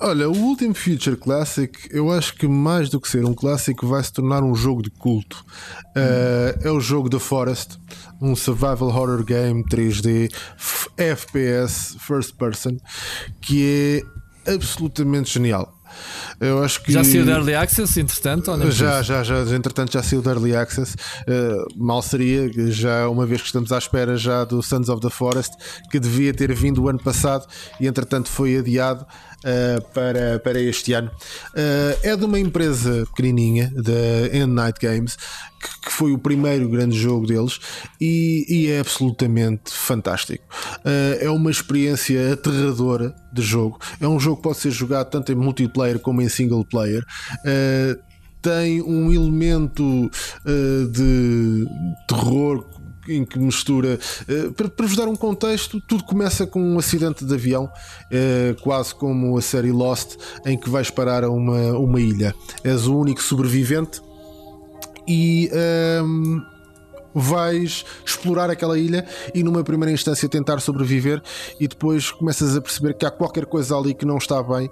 Olha, 0.00 0.28
o 0.28 0.36
último 0.36 0.74
Future 0.74 1.16
Classic, 1.16 1.72
eu 1.90 2.10
acho 2.12 2.34
que 2.34 2.46
mais 2.46 2.88
do 2.90 3.00
que 3.00 3.08
ser 3.08 3.24
um 3.24 3.34
clássico, 3.34 3.86
vai 3.86 4.02
se 4.02 4.12
tornar 4.12 4.42
um 4.42 4.54
jogo 4.54 4.82
de 4.82 4.90
culto. 4.90 5.44
Uh, 5.96 6.58
é 6.66 6.70
o 6.70 6.80
jogo 6.80 7.08
The 7.08 7.18
Forest, 7.18 7.78
um 8.20 8.36
survival 8.36 8.88
horror 8.88 9.24
game 9.24 9.64
3D, 9.64 10.30
f- 10.56 10.88
FPS, 10.96 11.96
first 11.98 12.34
person, 12.36 12.76
que 13.40 14.02
é 14.46 14.52
absolutamente 14.54 15.32
genial. 15.32 15.73
Eu 16.40 16.62
acho 16.62 16.82
que 16.82 16.92
Já 16.92 17.04
saiu 17.04 17.24
da 17.24 17.32
Early 17.32 17.54
Access, 17.54 18.00
entretanto? 18.00 18.50
Ou 18.50 18.70
já, 18.70 19.02
já, 19.02 19.22
já, 19.22 19.40
entretanto 19.54 19.92
já 19.92 20.02
saiu 20.02 20.22
da 20.22 20.32
Early 20.32 20.54
Access. 20.54 20.94
Uh, 20.94 21.84
mal 21.84 22.02
seria, 22.02 22.50
já 22.70 23.08
uma 23.08 23.26
vez 23.26 23.40
que 23.40 23.46
estamos 23.46 23.72
à 23.72 23.78
espera 23.78 24.16
já 24.16 24.44
do 24.44 24.62
Sons 24.62 24.88
of 24.88 25.00
the 25.00 25.10
Forest, 25.10 25.52
que 25.90 25.98
devia 25.98 26.32
ter 26.32 26.52
vindo 26.54 26.82
o 26.82 26.88
ano 26.88 26.98
passado 26.98 27.46
e 27.80 27.86
entretanto 27.86 28.28
foi 28.28 28.58
adiado 28.58 29.06
uh, 29.44 29.82
para, 29.92 30.38
para 30.40 30.60
este 30.60 30.92
ano. 30.92 31.10
Uh, 31.50 31.98
é 32.02 32.16
de 32.16 32.24
uma 32.24 32.38
empresa 32.38 33.04
pequenininha, 33.06 33.72
da 33.74 34.36
End 34.36 34.52
Night 34.52 34.78
Games, 34.80 35.16
que, 35.60 35.80
que 35.86 35.92
foi 35.92 36.12
o 36.12 36.18
primeiro 36.18 36.68
grande 36.68 36.98
jogo 36.98 37.26
deles 37.26 37.60
e, 38.00 38.44
e 38.48 38.70
é 38.70 38.80
absolutamente 38.80 39.72
fantástico. 39.72 40.44
Uh, 40.78 41.18
é 41.20 41.30
uma 41.30 41.50
experiência 41.50 42.32
aterradora 42.32 43.14
de 43.32 43.42
jogo. 43.42 43.78
É 44.00 44.08
um 44.08 44.18
jogo 44.18 44.36
que 44.36 44.42
pode 44.42 44.58
ser 44.58 44.70
jogado 44.70 45.10
tanto 45.10 45.30
em 45.30 45.34
multiplayer 45.34 45.98
como 45.98 46.22
em 46.22 46.28
single 46.28 46.64
player. 46.64 47.04
Tem 48.44 48.82
um 48.82 49.10
elemento 49.10 49.82
uh, 49.82 50.88
de 50.92 51.66
terror 52.06 52.62
em 53.08 53.24
que 53.24 53.38
mistura 53.38 53.98
uh, 54.28 54.52
para, 54.52 54.68
para 54.68 54.86
vos 54.86 54.96
dar 54.96 55.08
um 55.08 55.16
contexto, 55.16 55.80
tudo 55.80 56.04
começa 56.04 56.46
com 56.46 56.60
um 56.60 56.78
acidente 56.78 57.24
de 57.24 57.34
avião, 57.34 57.64
uh, 57.64 58.60
quase 58.62 58.94
como 58.94 59.36
a 59.36 59.42
série 59.42 59.72
Lost, 59.72 60.16
em 60.46 60.58
que 60.58 60.68
vais 60.70 60.90
parar 60.90 61.24
a 61.24 61.30
uma, 61.30 61.76
uma 61.78 62.00
ilha. 62.00 62.34
És 62.62 62.86
o 62.86 62.98
único 62.98 63.22
sobrevivente 63.22 64.00
e 65.06 65.50
um, 66.02 66.40
vais 67.14 67.84
explorar 68.04 68.50
aquela 68.50 68.78
ilha 68.78 69.06
e 69.34 69.42
numa 69.42 69.62
primeira 69.62 69.92
instância 69.92 70.28
tentar 70.28 70.60
sobreviver 70.60 71.22
e 71.60 71.68
depois 71.68 72.10
começas 72.10 72.56
a 72.56 72.60
perceber 72.60 72.94
que 72.94 73.06
há 73.06 73.10
qualquer 73.10 73.46
coisa 73.46 73.76
ali 73.76 73.94
que 73.94 74.04
não 74.04 74.16
está 74.16 74.42
bem 74.42 74.70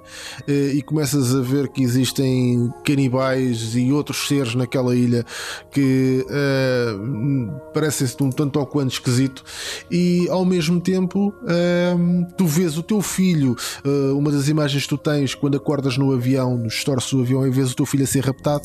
eh, 0.48 0.72
e 0.74 0.82
começas 0.82 1.34
a 1.34 1.40
ver 1.40 1.68
que 1.68 1.82
existem 1.82 2.72
canibais 2.84 3.74
e 3.76 3.92
outros 3.92 4.26
seres 4.26 4.54
naquela 4.54 4.94
ilha 4.94 5.24
que 5.70 6.26
uh, 6.28 7.72
parecem-se 7.72 8.20
um 8.22 8.30
tanto 8.30 8.58
ou 8.58 8.66
quanto 8.66 8.92
esquisito 8.92 9.44
e 9.90 10.28
ao 10.28 10.44
mesmo 10.44 10.80
tempo 10.80 11.28
uh, 11.42 12.26
tu 12.36 12.46
vês 12.46 12.76
o 12.76 12.82
teu 12.82 13.00
filho 13.00 13.56
uh, 13.84 14.16
uma 14.16 14.30
das 14.30 14.48
imagens 14.48 14.82
que 14.82 14.88
tu 14.88 14.98
tens 14.98 15.34
quando 15.34 15.56
acordas 15.56 15.96
no 15.96 16.12
avião, 16.12 16.56
no 16.56 16.66
estorce 16.66 17.14
do 17.14 17.22
avião 17.22 17.46
e 17.46 17.50
vês 17.50 17.72
o 17.72 17.76
teu 17.76 17.86
filho 17.86 18.04
a 18.04 18.06
ser 18.06 18.24
raptado 18.24 18.64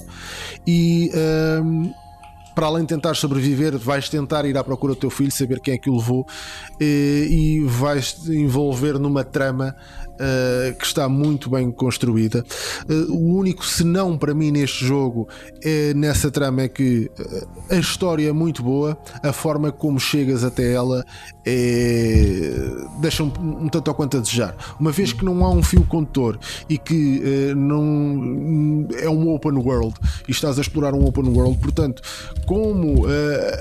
e 0.65 1.11
para 2.57 2.65
além 2.65 2.81
de 2.81 2.87
tentar 2.87 3.13
sobreviver, 3.13 3.77
vais 3.77 4.09
tentar 4.09 4.43
ir 4.43 4.57
à 4.57 4.63
procura 4.63 4.95
do 4.95 4.99
teu 4.99 5.11
filho, 5.11 5.31
saber 5.31 5.59
quem 5.59 5.75
é 5.75 5.77
que 5.77 5.91
o 5.91 5.97
levou 5.97 6.25
eh, 6.79 7.27
e 7.29 7.63
vais 7.63 8.13
te 8.13 8.31
envolver 8.31 8.97
numa 8.97 9.23
trama 9.23 9.75
uh, 10.17 10.75
que 10.77 10.85
está 10.85 11.07
muito 11.07 11.49
bem 11.49 11.71
construída. 11.71 12.43
Uh, 12.89 13.13
o 13.13 13.37
único 13.37 13.65
senão 13.65 14.17
para 14.17 14.33
mim 14.33 14.51
neste 14.51 14.85
jogo 14.85 15.27
é 15.63 15.93
nessa 15.93 16.31
trama 16.31 16.63
é 16.63 16.67
que 16.67 17.09
a 17.69 17.75
história 17.75 18.29
é 18.29 18.31
muito 18.31 18.63
boa, 18.63 18.97
a 19.21 19.31
forma 19.31 19.71
como 19.71 19.99
chegas 19.99 20.43
até 20.43 20.73
ela 20.73 21.05
é... 21.45 22.51
deixa 22.99 23.23
um, 23.23 23.31
um 23.37 23.69
tanto 23.69 23.87
ou 23.89 23.93
quanto 23.93 24.17
a 24.17 24.19
desejar. 24.19 24.55
Uma 24.79 24.91
vez 24.91 25.13
que 25.13 25.23
não 25.23 25.45
há 25.45 25.49
um 25.49 25.63
fio 25.63 25.83
condutor 25.85 26.39
e 26.69 26.77
que 26.77 27.53
não 27.55 28.87
é 28.99 29.09
um 29.09 29.33
open 29.33 29.53
world 29.53 29.95
e 30.27 30.31
estás 30.31 30.57
a 30.57 30.61
explorar 30.61 30.93
um 30.93 31.05
open 31.05 31.29
world, 31.29 31.57
portanto, 31.59 32.01
como 32.45 33.05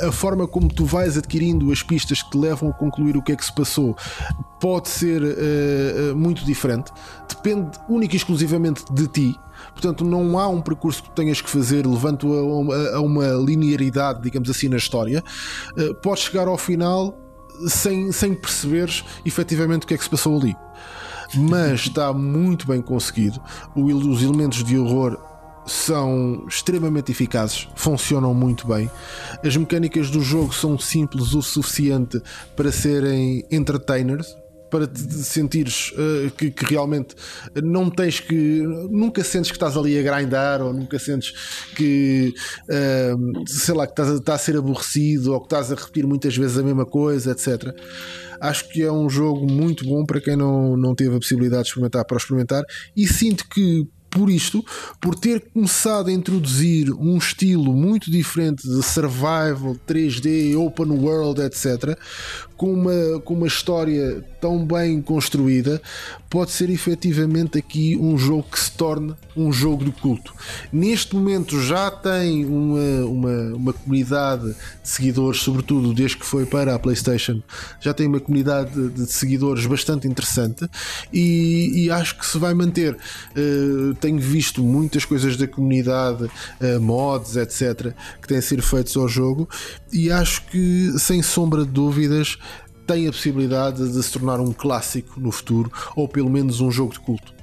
a 0.06 0.12
forma 0.12 0.46
como 0.46 0.68
tu 0.68 0.84
vais 0.84 1.16
adquirindo 1.16 1.70
as 1.72 1.82
pistas 1.82 2.22
que 2.22 2.30
te 2.30 2.38
levam 2.38 2.70
a 2.70 2.72
concluir 2.72 3.16
o 3.16 3.22
que 3.22 3.32
é 3.32 3.36
que 3.36 3.44
se 3.44 3.54
passou 3.54 3.96
pode 4.60 4.88
ser 4.88 5.20
muito 6.16 6.44
diferente, 6.46 6.92
depende 7.28 7.78
única 7.88 8.14
e 8.14 8.16
exclusivamente 8.16 8.84
de 8.92 9.06
ti. 9.08 9.40
Portanto, 9.72 10.04
não 10.04 10.38
há 10.38 10.48
um 10.48 10.60
percurso 10.60 11.02
que 11.02 11.10
tenhas 11.10 11.40
que 11.40 11.50
fazer 11.50 11.86
levando 11.86 12.72
a, 12.72 12.96
a, 12.96 13.00
uma 13.00 13.26
linearidade, 13.32 14.22
digamos 14.22 14.48
assim, 14.50 14.68
na 14.68 14.76
história. 14.76 15.22
Uh, 15.76 15.94
podes 15.96 16.24
chegar 16.24 16.48
ao 16.48 16.56
final 16.56 17.18
sem, 17.66 18.12
sem 18.12 18.34
perceberes 18.34 19.04
efetivamente 19.24 19.84
o 19.84 19.86
que 19.86 19.94
é 19.94 19.98
que 19.98 20.04
se 20.04 20.10
passou 20.10 20.38
ali. 20.38 20.56
Mas 21.34 21.80
está 21.80 22.12
muito 22.12 22.66
bem 22.66 22.80
conseguido. 22.80 23.40
os 23.74 24.22
elementos 24.22 24.62
de 24.62 24.78
horror 24.78 25.18
são 25.66 26.44
extremamente 26.48 27.10
eficazes, 27.10 27.68
funcionam 27.74 28.32
muito 28.32 28.68
bem. 28.68 28.88
As 29.44 29.56
mecânicas 29.56 30.10
do 30.10 30.20
jogo 30.20 30.54
são 30.54 30.78
simples 30.78 31.34
o 31.34 31.42
suficiente 31.42 32.22
para 32.54 32.70
serem 32.70 33.44
entertainers, 33.50 34.36
para 34.70 34.86
te 34.86 35.00
sentires 35.00 35.92
uh, 35.92 36.30
que, 36.36 36.50
que, 36.50 36.64
realmente 36.64 37.14
não 37.62 37.90
tens 37.90 38.20
que. 38.20 38.62
Nunca 38.90 39.22
sentes 39.24 39.50
que 39.50 39.56
estás 39.56 39.76
ali 39.76 39.98
a 39.98 40.02
grindar 40.02 40.62
ou 40.62 40.72
nunca 40.72 40.98
sentes 40.98 41.32
que. 41.74 42.34
Uh, 42.64 43.46
sei 43.46 43.74
lá, 43.74 43.86
que 43.86 43.92
estás, 43.92 44.08
estás 44.08 44.40
a 44.40 44.44
ser 44.44 44.56
aborrecido 44.56 45.32
ou 45.32 45.40
que 45.40 45.46
estás 45.46 45.72
a 45.72 45.74
repetir 45.74 46.06
muitas 46.06 46.36
vezes 46.36 46.58
a 46.58 46.62
mesma 46.62 46.84
coisa, 46.84 47.32
etc. 47.32 47.74
Acho 48.40 48.68
que 48.68 48.82
é 48.82 48.92
um 48.92 49.08
jogo 49.08 49.50
muito 49.50 49.84
bom 49.84 50.04
para 50.04 50.20
quem 50.20 50.36
não, 50.36 50.76
não 50.76 50.94
teve 50.94 51.16
a 51.16 51.18
possibilidade 51.18 51.62
de 51.62 51.68
experimentar 51.68 52.04
para 52.04 52.16
experimentar 52.16 52.64
e 52.94 53.06
sinto 53.06 53.48
que 53.48 53.88
por 54.16 54.30
isto, 54.30 54.64
por 55.00 55.14
ter 55.14 55.40
começado 55.52 56.08
a 56.08 56.12
introduzir 56.12 56.90
um 56.90 57.18
estilo 57.18 57.74
muito 57.74 58.10
diferente 58.10 58.66
de 58.66 58.82
survival, 58.82 59.76
3D, 59.86 60.56
open 60.56 60.90
world, 60.92 61.40
etc., 61.42 61.98
com 62.56 62.72
uma, 62.72 63.20
com 63.20 63.34
uma 63.34 63.46
história 63.46 64.24
tão 64.40 64.64
bem 64.64 65.00
construída, 65.02 65.80
pode 66.30 66.50
ser 66.50 66.70
efetivamente 66.70 67.58
aqui 67.58 67.96
um 67.96 68.16
jogo 68.18 68.44
que 68.50 68.58
se 68.58 68.70
torne 68.72 69.14
um 69.36 69.52
jogo 69.52 69.84
de 69.84 69.92
culto. 69.92 70.34
Neste 70.72 71.14
momento 71.14 71.60
já 71.60 71.90
tem 71.90 72.44
uma, 72.44 73.04
uma, 73.06 73.54
uma 73.54 73.72
comunidade 73.72 74.48
de 74.48 74.88
seguidores, 74.88 75.40
sobretudo 75.40 75.92
desde 75.92 76.16
que 76.16 76.26
foi 76.26 76.46
para 76.46 76.74
a 76.74 76.78
PlayStation, 76.78 77.42
já 77.80 77.92
tem 77.92 78.06
uma 78.06 78.20
comunidade 78.20 78.70
de, 78.70 78.88
de 79.04 79.12
seguidores 79.12 79.66
bastante 79.66 80.08
interessante 80.08 80.68
e, 81.12 81.84
e, 81.84 81.90
acho 81.90 82.18
que 82.18 82.26
se 82.26 82.38
vai 82.38 82.54
manter. 82.54 82.94
Uh, 82.94 83.94
tenho 83.94 84.18
visto 84.18 84.62
muitas 84.62 85.04
coisas 85.04 85.36
da 85.36 85.46
comunidade, 85.46 86.24
uh, 86.24 86.80
mods, 86.80 87.36
etc., 87.36 87.92
que 88.20 88.28
têm 88.28 88.40
sido 88.40 88.62
feitos 88.62 88.96
ao 88.96 89.08
jogo 89.08 89.48
e 89.92 90.10
acho 90.10 90.46
que, 90.46 90.92
sem 90.98 91.22
sombra 91.22 91.64
de 91.64 91.70
dúvidas, 91.70 92.38
tem 92.86 93.08
a 93.08 93.10
possibilidade 93.10 93.92
de 93.92 94.02
se 94.02 94.12
tornar 94.12 94.40
um 94.40 94.52
clássico 94.52 95.18
no 95.20 95.32
futuro, 95.32 95.70
ou 95.96 96.06
pelo 96.06 96.30
menos 96.30 96.60
um 96.60 96.70
jogo 96.70 96.92
de 96.92 97.00
culto. 97.00 97.34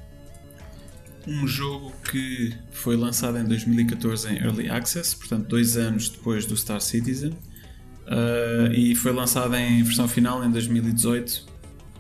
Um 1.28 1.48
jogo 1.48 1.94
que 2.10 2.54
foi 2.72 2.96
lançado 2.96 3.38
em 3.38 3.46
2014 3.46 4.30
em 4.30 4.38
Early 4.38 4.70
Access, 4.70 5.16
portanto, 5.16 5.48
dois 5.48 5.78
anos 5.78 6.10
depois 6.10 6.46
do 6.46 6.56
Star 6.56 6.82
Citizen, 6.82 7.32
uh, 7.32 8.74
e 8.74 8.94
foi 8.96 9.14
lançado 9.14 9.56
em 9.56 9.84
versão 9.84 10.08
final 10.08 10.44
em 10.44 10.52
2018, 10.52 11.30
uh, 11.30 11.46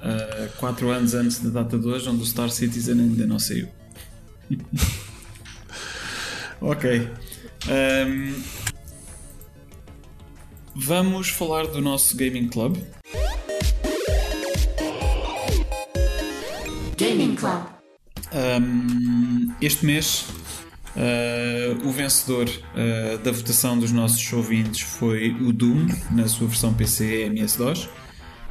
eh, 0.01 0.49
quatro 0.57 0.89
anos 0.89 1.13
antes 1.13 1.39
da 1.39 1.49
data 1.49 1.77
de 1.77 1.87
hoje, 1.87 2.09
onde 2.09 2.21
o 2.21 2.25
Star 2.25 2.49
Citizen 2.49 2.99
ainda 2.99 3.25
não 3.25 3.39
saiu. 3.39 3.69
ok. 6.59 7.09
Um, 7.69 8.33
vamos 10.75 11.29
falar 11.29 11.67
do 11.67 11.81
nosso 11.81 12.17
Gaming 12.17 12.49
Club. 12.49 12.77
Gaming 16.97 17.35
Club. 17.35 17.63
Um, 18.33 19.53
este 19.61 19.85
mês, 19.85 20.25
uh, 20.95 21.87
o 21.87 21.91
vencedor 21.91 22.47
uh, 22.47 23.17
da 23.19 23.31
votação 23.31 23.77
dos 23.77 23.91
nossos 23.91 24.31
ouvintes 24.33 24.81
foi 24.81 25.31
o 25.41 25.51
Doom, 25.51 25.87
na 26.11 26.27
sua 26.27 26.47
versão 26.47 26.73
PC 26.73 27.25
MS-DOS. 27.25 27.89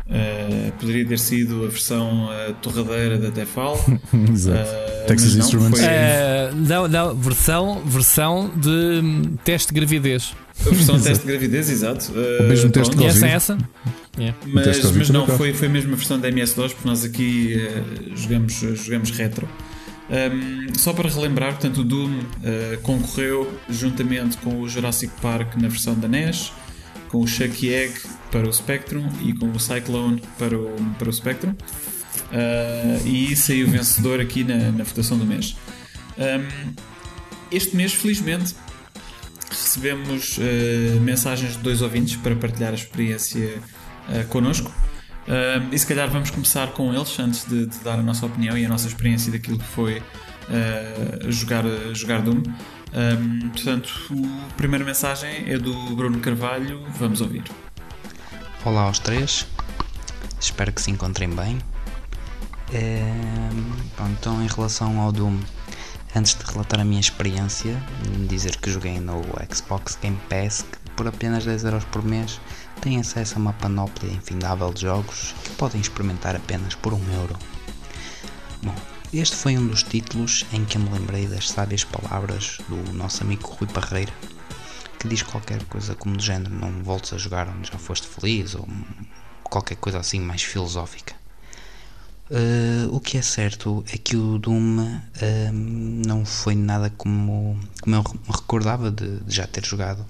Uh, 0.09 0.73
poderia 0.73 1.07
ter 1.07 1.19
sido 1.19 1.65
a 1.65 1.69
versão 1.69 2.27
uh, 2.27 2.53
torradeira 2.55 3.19
da 3.19 3.31
Tefal. 3.31 3.79
Exato. 4.33 4.69
Uh, 4.69 5.07
Texas 5.07 5.37
Instruments. 5.37 5.81
Foi... 5.81 6.61
não, 6.69 6.89
não, 6.89 7.15
versão, 7.15 7.83
versão 7.85 8.51
de 8.57 8.69
hum, 8.69 9.37
teste 9.45 9.73
de 9.73 9.81
gravidez. 9.81 10.35
A 10.61 10.71
versão 10.71 10.97
de 10.97 11.05
teste 11.05 11.25
de 11.25 11.31
gravidez, 11.31 11.71
exato. 11.71 12.13
o 12.13 12.43
mesmo 12.45 12.71
teste 12.71 12.91
de 12.91 12.97
Conhecem 12.97 13.31
essa? 13.31 13.59
Yeah. 14.19 14.37
Mas, 14.47 14.93
mas 14.93 15.11
não, 15.11 15.27
foi, 15.27 15.53
foi 15.55 15.69
mesmo 15.69 15.95
a 15.95 15.97
versão 15.97 16.21
da 16.21 16.29
MS-DOS, 16.29 16.75
porque 16.75 16.89
nós 16.89 17.05
aqui 17.05 17.57
jogamos, 18.15 18.53
jogamos 18.53 19.11
retro. 19.11 19.49
Um, 20.11 20.75
só 20.79 20.93
para 20.93 21.09
relembrar, 21.09 21.53
portanto, 21.53 21.79
o 21.81 21.85
Doom 21.85 22.21
concorreu 22.83 23.53
juntamente 23.71 24.37
com 24.37 24.61
o 24.61 24.69
Jurassic 24.69 25.13
Park 25.21 25.57
na 25.57 25.69
versão 25.69 25.95
da 25.95 26.07
NES 26.07 26.53
com 27.13 27.21
o 27.21 27.27
Chucky 27.27 27.73
Egg 27.73 27.95
para 28.31 28.49
o 28.49 28.53
Spectrum 28.53 29.07
e 29.21 29.35
com 29.35 29.51
o 29.51 29.61
Cyclone 29.61 30.23
para 30.39 30.59
o, 30.59 30.75
para 30.99 31.11
o 31.11 31.13
Spectrum. 31.13 31.51
Uh, 31.53 33.07
e 33.07 33.37
saiu 33.37 33.69
vencedor 33.69 34.19
aqui 34.19 34.43
na, 34.43 34.73
na 34.73 34.83
votação 34.83 35.19
do 35.19 35.27
mês. 35.27 35.55
Um, 36.19 36.73
este 37.51 37.77
mês, 37.77 37.93
felizmente, 37.93 38.55
recebemos 39.51 40.39
uh, 40.39 41.01
mensagens 41.03 41.53
de 41.53 41.59
dois 41.59 41.83
ouvintes 41.83 42.17
para 42.17 42.35
partilhar 42.35 42.73
a 42.73 42.75
experiência 42.75 43.59
uh, 44.09 44.27
connosco. 44.29 44.73
Uh, 45.29 45.73
e 45.73 45.79
se 45.79 45.87
calhar 45.87 46.11
vamos 46.11 46.31
começar 46.31 46.73
com 46.73 46.93
eles 46.95 47.19
antes 47.21 47.45
de, 47.45 47.67
de, 47.67 47.79
dar 47.81 47.99
a 47.99 48.03
nossa 48.03 48.25
opinião 48.25 48.57
e 48.57 48.65
a 48.65 48.69
nossa 48.69 48.89
experiência 48.89 49.31
daquilo 49.31 49.59
que 49.59 49.67
foi 49.67 50.03
uh, 50.49 51.31
jogar, 51.31 51.65
jogar 51.95 52.23
Doom. 52.23 52.43
Um, 52.95 53.49
portanto, 53.49 53.91
a 54.51 54.55
primeira 54.55 54.85
mensagem 54.85 55.51
é 55.51 55.59
do 55.59 55.73
Bruno 55.97 56.21
Carvalho, 56.21 56.85
vamos 56.99 57.21
ouvir. 57.21 57.45
Olá 58.65 58.83
aos 58.83 58.99
três, 58.99 59.47
espero 60.39 60.73
que 60.73 60.83
se 60.83 60.91
encontrem 60.91 61.31
bem. 61.31 61.59
É, 62.73 63.03
bom, 63.99 64.09
então, 64.09 64.43
em 64.43 64.47
relação 64.47 65.01
ao 65.01 65.11
Doom, 65.11 65.39
antes 66.15 66.35
de 66.35 66.45
relatar 66.45 66.81
a 66.81 66.85
minha 66.85 67.01
experiência, 67.01 67.77
dizer 68.29 68.57
que 68.57 68.71
joguei 68.71 69.01
no 69.01 69.23
Xbox 69.53 69.99
Game 70.01 70.19
Pass, 70.29 70.65
que 70.71 70.91
por 70.91 71.07
apenas 71.09 71.47
10€ 71.47 71.85
por 71.87 72.03
mês 72.03 72.41
tem 72.81 72.99
acesso 72.99 73.37
a 73.37 73.39
uma 73.39 73.53
panóplia 73.55 74.13
infindável 74.13 74.73
de 74.73 74.83
jogos 74.83 75.35
que 75.45 75.51
podem 75.51 75.81
experimentar 75.81 76.37
apenas 76.37 76.75
por 76.75 76.93
1€. 76.93 76.99
Bom, 78.63 78.75
este 79.13 79.37
foi 79.37 79.59
um 79.59 79.67
dos 79.67 79.83
títulos 79.83 80.47
em 80.53 80.65
que 80.65 80.79
eu 80.79 80.83
me 80.83 80.89
lembrei 80.91 81.27
das 81.27 81.51
sábias 81.51 81.85
palavras 81.85 82.59
do 82.69 82.93
nosso 82.95 83.23
amigo 83.23 83.47
Rui 83.47 83.69
Parreira, 83.69 84.13
que 84.99 85.07
diz 85.07 85.23
qualquer 85.23 85.63
coisa 85.65 85.95
como 85.95 86.17
do 86.17 86.23
género 86.23 86.55
não 86.55 86.83
voltes 86.83 87.13
a 87.13 87.19
jogar 87.19 87.47
onde 87.49 87.71
já 87.71 87.79
foste 87.79 88.07
feliz 88.07 88.55
ou 88.55 88.67
qualquer 89.45 89.77
coisa 89.77 89.99
assim 89.99 90.19
mais 90.19 90.43
filosófica. 90.43 91.15
Uh, 92.31 92.95
o 92.95 92.99
que 93.01 93.19
é 93.19 93.23
certo 93.23 93.85
é 93.93 93.99
que 93.99 94.17
o 94.17 94.39
Doom 94.39 94.79
uh, 94.79 95.53
não 95.53 96.25
foi 96.25 96.55
nada 96.55 96.89
como, 96.89 97.61
como 97.83 97.97
eu 97.97 98.03
me 98.03 98.35
recordava 98.35 98.91
de, 98.91 99.19
de 99.21 99.35
já 99.35 99.47
ter 99.47 99.67
jogado. 99.67 100.07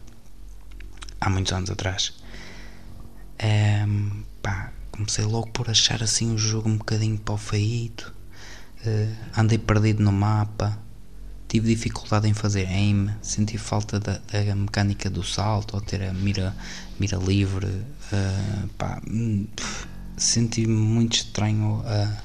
há 1.21 1.29
muitos 1.29 1.53
anos 1.53 1.71
atrás. 1.71 2.13
Ehm, 3.39 4.23
pá, 4.41 4.73
comecei 4.93 5.25
logo 5.25 5.49
por 5.51 5.69
achar 5.69 6.03
assim 6.03 6.33
o 6.33 6.39
jogo 6.39 6.69
um 6.69 6.77
bocadinho 6.77 7.19
para 7.19 7.35
o 7.35 7.39
feito. 7.39 8.15
Uh, 8.85 9.15
andei 9.37 9.59
perdido 9.59 10.03
no 10.03 10.11
mapa, 10.11 10.77
tive 11.47 11.69
dificuldade 11.69 12.27
em 12.27 12.35
fazer 12.35 12.67
aim, 12.67 13.11
senti 13.21 13.59
falta 13.59 14.01
da, 14.01 14.21
da 14.33 14.57
mecânica 14.57 15.11
do 15.11 15.23
salto, 15.23 15.75
ou 15.75 15.81
ter 15.81 16.03
a 16.03 16.13
mira, 16.13 16.57
mira 16.99 17.17
livre. 17.19 17.67
Uh, 17.67 18.69
pá, 18.79 19.01
hum, 19.07 19.47
senti-me 20.17 20.73
muito 20.73 21.15
estranho 21.15 21.83
a, 21.87 22.17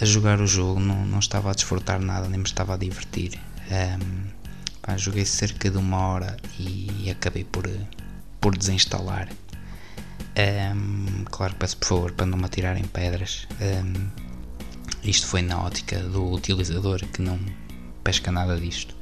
a 0.00 0.04
jogar 0.04 0.40
o 0.40 0.46
jogo, 0.46 0.80
não, 0.80 1.04
não 1.04 1.18
estava 1.18 1.50
a 1.50 1.54
desfrutar 1.54 2.00
nada, 2.00 2.28
nem 2.28 2.38
me 2.38 2.46
estava 2.46 2.74
a 2.74 2.76
divertir. 2.76 3.38
Um, 3.70 3.74
ehm, 3.74 4.00
pá, 4.80 4.96
joguei 4.96 5.24
cerca 5.24 5.70
de 5.70 5.76
uma 5.76 5.98
hora 5.98 6.36
e 6.58 7.10
acabei 7.10 7.44
por, 7.44 7.68
por 8.40 8.56
desinstalar. 8.56 9.28
Um, 9.28 9.34
ehm, 10.36 11.24
claro, 11.30 11.54
peço 11.56 11.76
por 11.76 11.88
favor 11.88 12.12
para 12.12 12.26
não 12.26 12.38
me 12.38 12.44
atirarem 12.44 12.84
pedras. 12.84 13.46
Um, 13.60 13.64
ehm, 13.64 14.21
isto 15.04 15.26
foi 15.26 15.42
na 15.42 15.60
ótica 15.62 15.98
do 15.98 16.32
utilizador 16.32 17.00
que 17.12 17.22
não 17.22 17.38
pesca 18.04 18.30
nada 18.30 18.58
disto. 18.58 18.94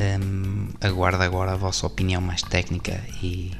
Um, 0.00 0.70
aguardo 0.80 1.22
agora 1.22 1.52
a 1.52 1.56
vossa 1.56 1.86
opinião 1.86 2.20
mais 2.20 2.42
técnica 2.42 3.00
e 3.22 3.52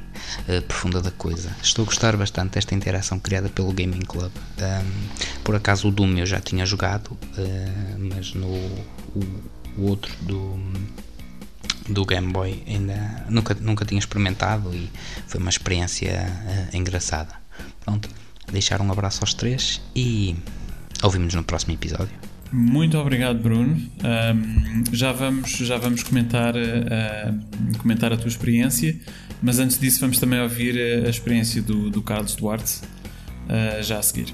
uh, 0.49 0.61
profunda 0.63 1.01
da 1.01 1.11
coisa. 1.11 1.55
Estou 1.61 1.83
a 1.83 1.85
gostar 1.85 2.17
bastante 2.17 2.51
desta 2.55 2.75
interação 2.75 3.17
criada 3.19 3.47
pelo 3.47 3.71
Gaming 3.71 4.01
Club. 4.01 4.31
Um, 4.59 5.07
por 5.43 5.55
acaso 5.55 5.87
o 5.87 5.91
Doom 5.91 6.17
eu 6.17 6.25
já 6.25 6.41
tinha 6.41 6.65
jogado, 6.65 7.11
uh, 7.11 7.97
mas 7.97 8.33
no 8.33 8.47
o, 8.47 9.41
o 9.77 9.85
outro 9.87 10.13
do 10.21 10.59
do 11.87 12.03
Game 12.03 12.31
Boy 12.31 12.63
ainda 12.67 13.25
nunca, 13.29 13.53
nunca 13.53 13.85
tinha 13.85 13.99
experimentado 13.99 14.73
e 14.73 14.89
foi 15.27 15.39
uma 15.39 15.49
experiência 15.49 16.27
uh, 16.73 16.75
engraçada. 16.75 17.33
Pronto, 17.81 18.09
deixar 18.51 18.81
um 18.81 18.91
abraço 18.91 19.21
aos 19.21 19.33
três 19.33 19.81
e 19.95 20.35
ouvimos 21.03 21.33
no 21.33 21.43
próximo 21.43 21.73
episódio. 21.73 22.17
Muito 22.51 22.97
obrigado, 22.97 23.39
Bruno. 23.39 23.73
Um, 23.73 24.95
já, 24.95 25.11
vamos, 25.11 25.51
já 25.51 25.77
vamos 25.77 26.03
comentar, 26.03 26.55
uh, 26.55 27.77
comentar 27.79 28.13
a 28.13 28.17
tua 28.17 28.27
experiência, 28.27 28.99
mas 29.41 29.59
antes 29.59 29.79
disso, 29.79 29.99
vamos 29.99 30.19
também 30.19 30.39
ouvir 30.39 30.77
a 31.05 31.09
experiência 31.09 31.61
do, 31.61 31.89
do 31.89 32.01
Carlos 32.01 32.35
Duarte, 32.35 32.81
uh, 32.81 33.83
já 33.83 33.99
a 33.99 34.01
seguir. 34.01 34.33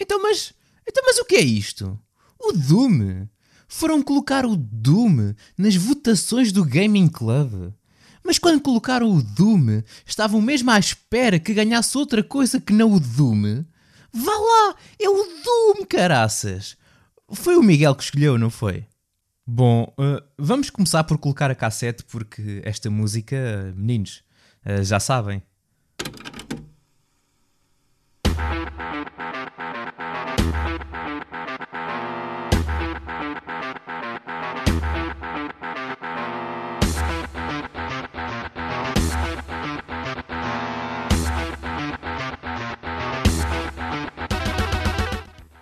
Então 0.00 0.20
mas, 0.22 0.52
então, 0.88 1.02
mas 1.06 1.18
o 1.18 1.24
que 1.24 1.36
é 1.36 1.42
isto? 1.42 1.98
O 2.38 2.52
Doom? 2.52 3.26
Foram 3.68 4.02
colocar 4.02 4.44
o 4.44 4.56
Doom 4.56 5.34
nas 5.56 5.76
votações 5.76 6.50
do 6.50 6.64
Gaming 6.64 7.08
Club. 7.08 7.72
Mas 8.24 8.38
quando 8.38 8.60
colocaram 8.60 9.10
o 9.10 9.22
Doom, 9.22 9.82
estavam 10.04 10.42
mesmo 10.42 10.70
à 10.70 10.78
espera 10.78 11.38
que 11.38 11.54
ganhasse 11.54 11.96
outra 11.96 12.22
coisa 12.22 12.60
que 12.60 12.72
não 12.72 12.92
o 12.92 13.00
Doom? 13.00 13.64
Vá 14.12 14.32
lá, 14.32 14.76
é 15.00 15.08
o 15.08 15.14
Doom, 15.14 15.86
caraças! 15.88 16.76
Foi 17.32 17.56
o 17.56 17.62
Miguel 17.62 17.94
que 17.94 18.02
escolheu, 18.02 18.36
não 18.36 18.50
foi? 18.50 18.84
Bom, 19.46 19.94
uh, 19.98 20.22
vamos 20.36 20.70
começar 20.70 21.04
por 21.04 21.18
colocar 21.18 21.50
a 21.50 21.54
cassete 21.54 22.04
porque 22.04 22.60
esta 22.64 22.90
música, 22.90 23.72
meninos, 23.76 24.22
uh, 24.66 24.82
já 24.82 24.98
sabem, 24.98 25.42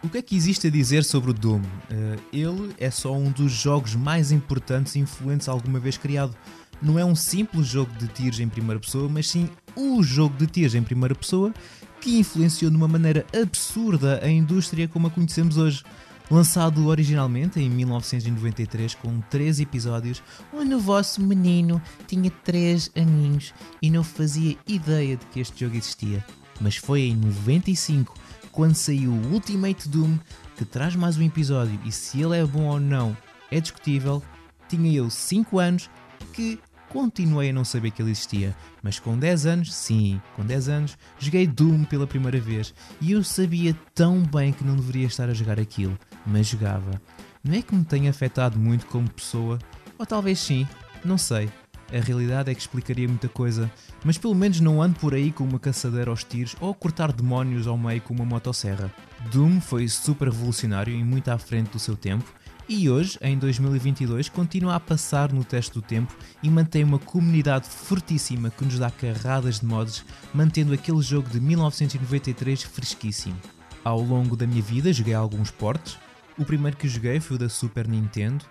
O 0.09 0.11
que 0.11 0.17
é 0.17 0.23
que 0.23 0.35
existe 0.35 0.69
a 0.69 0.71
dizer 0.71 1.05
sobre 1.05 1.33
o 1.33 1.35
Doom? 1.35 1.61
Uh, 1.61 2.19
ele 2.33 2.75
é 2.79 2.91
só 2.91 3.15
um 3.15 3.31
dos 3.31 3.53
jogos 3.53 3.95
mais 3.95 4.33
importantes 4.33 4.95
e 4.95 5.01
influentes 5.01 5.51
alguma 5.51 5.79
vez 5.79 5.99
criado. 5.99 6.35
Não 6.81 6.99
é 6.99 7.05
um 7.05 7.15
simples 7.15 7.67
jogo 7.67 7.93
de 7.99 8.09
tiros 8.09 8.41
em 8.41 8.49
primeira 8.49 8.81
pessoa, 8.81 9.07
mas 9.07 9.29
sim 9.29 9.51
o 9.77 10.03
jogo 10.03 10.35
de 10.39 10.47
tiros 10.47 10.75
em 10.75 10.83
primeira 10.83 11.15
pessoa 11.15 11.53
que 12.01 12.19
influenciou 12.19 12.71
de 12.71 12.77
uma 12.79 12.89
maneira 12.89 13.27
absurda 13.39 14.19
a 14.25 14.31
indústria 14.31 14.89
como 14.89 15.09
a 15.09 15.11
conhecemos 15.11 15.59
hoje. 15.59 15.85
Lançado 16.31 16.87
originalmente 16.87 17.61
em 17.61 17.69
1993 17.69 18.95
com 18.95 19.21
3 19.29 19.61
episódios, 19.61 20.23
onde 20.55 20.75
o 20.75 20.81
vosso 20.81 21.21
menino 21.23 21.83
tinha 22.07 22.31
3 22.31 22.93
aninhos 22.97 23.53
e 23.83 23.91
não 23.91 24.03
fazia 24.03 24.57
ideia 24.67 25.19
de 25.19 25.27
que 25.27 25.41
este 25.41 25.67
jogo 25.67 25.77
existia. 25.77 26.25
Mas 26.63 26.77
foi 26.77 27.03
em 27.03 27.15
95 27.15 28.15
quando 28.59 28.75
saiu 28.75 29.13
o 29.13 29.35
Ultimate 29.35 29.89
Doom, 29.89 30.19
que 30.57 30.65
traz 30.65 30.97
mais 30.97 31.17
um 31.17 31.23
episódio 31.23 31.79
e 31.85 31.93
se 31.93 32.21
ele 32.21 32.37
é 32.37 32.45
bom 32.45 32.65
ou 32.65 32.81
não 32.81 33.17
é 33.53 33.61
discutível, 33.61 34.21
tinha 34.69 34.93
eu 34.93 35.09
5 35.09 35.61
anos 35.61 35.89
que 36.33 36.59
continuei 36.89 37.51
a 37.51 37.53
não 37.53 37.65
saber 37.65 37.93
que 37.93 38.03
ele 38.03 38.11
existia, 38.11 38.57
mas 38.83 38.99
com 38.99 39.17
10 39.17 39.47
anos, 39.47 39.73
sim, 39.73 40.21
com 40.35 40.45
10 40.45 40.69
anos, 40.71 40.99
joguei 41.21 41.47
Doom 41.47 41.85
pela 41.85 42.05
primeira 42.05 42.41
vez 42.41 42.75
e 43.01 43.13
eu 43.13 43.23
sabia 43.23 43.77
tão 43.95 44.25
bem 44.25 44.53
que 44.53 44.65
não 44.65 44.75
deveria 44.75 45.07
estar 45.07 45.29
a 45.29 45.35
jogar 45.35 45.61
aquilo, 45.61 45.97
mas 46.27 46.49
jogava. 46.49 47.01
Não 47.45 47.55
é 47.55 47.63
que 47.63 47.73
me 47.73 47.85
tenha 47.85 48.11
afetado 48.11 48.59
muito 48.59 48.87
como 48.87 49.09
pessoa, 49.09 49.61
ou 49.97 50.05
talvez 50.05 50.41
sim, 50.41 50.67
não 51.05 51.17
sei. 51.17 51.49
A 51.93 52.01
realidade 52.01 52.51
é 52.51 52.55
que 52.55 52.61
explicaria 52.61 53.09
muita 53.09 53.29
coisa, 53.29 53.71
mas 54.05 54.19
pelo 54.19 54.35
menos 54.35 54.61
não 54.61 54.83
ando 54.83 54.99
por 54.99 55.15
aí 55.15 55.33
com 55.33 55.45
uma 55.45 55.59
caçadeira 55.59 56.11
aos 56.11 56.23
tiros 56.23 56.55
ou 56.61 56.71
a 56.71 56.75
cortar 56.75 57.13
demónios 57.13 57.67
ao 57.67 57.79
meio 57.79 58.03
com 58.03 58.13
uma 58.13 58.25
motosserra. 58.25 58.93
Doom 59.33 59.61
foi 59.61 59.89
super 59.89 60.29
revolucionário 60.29 60.95
e 60.95 61.03
muito 61.03 61.29
à 61.31 61.39
frente 61.39 61.71
do 61.71 61.79
seu 61.79 61.97
tempo, 61.97 62.31
e 62.69 62.91
hoje, 62.91 63.19
em 63.23 63.39
2022, 63.39 64.29
continua 64.29 64.75
a 64.75 64.81
passar 64.81 65.33
no 65.33 65.43
teste 65.43 65.73
do 65.73 65.81
tempo 65.81 66.15
e 66.43 66.51
mantém 66.51 66.85
uma 66.85 66.99
comunidade 66.99 67.67
fortíssima 67.67 68.51
que 68.51 68.63
nos 68.63 68.79
dá 68.79 68.91
carradas 68.91 69.61
de 69.61 69.65
mods, 69.67 70.05
mantendo 70.35 70.75
aquele 70.75 71.01
jogo 71.01 71.31
de 71.31 71.41
1993 71.41 72.65
fresquíssimo. 72.65 73.37
Ao 73.83 73.99
longo 73.99 74.37
da 74.37 74.47
minha 74.47 74.61
vida 74.61 74.93
joguei 74.93 75.15
alguns 75.15 75.51
portes. 75.51 75.97
O 76.37 76.45
primeiro 76.45 76.77
que 76.77 76.87
joguei 76.87 77.21
foi 77.21 77.37
o 77.37 77.41
da 77.41 77.49
Super 77.49 77.89
Nintendo, 77.89 78.45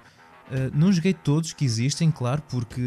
Uh, 0.50 0.72
não 0.74 0.92
joguei 0.94 1.14
todos 1.14 1.52
que 1.52 1.66
existem, 1.66 2.10
claro, 2.10 2.42
porque 2.50 2.82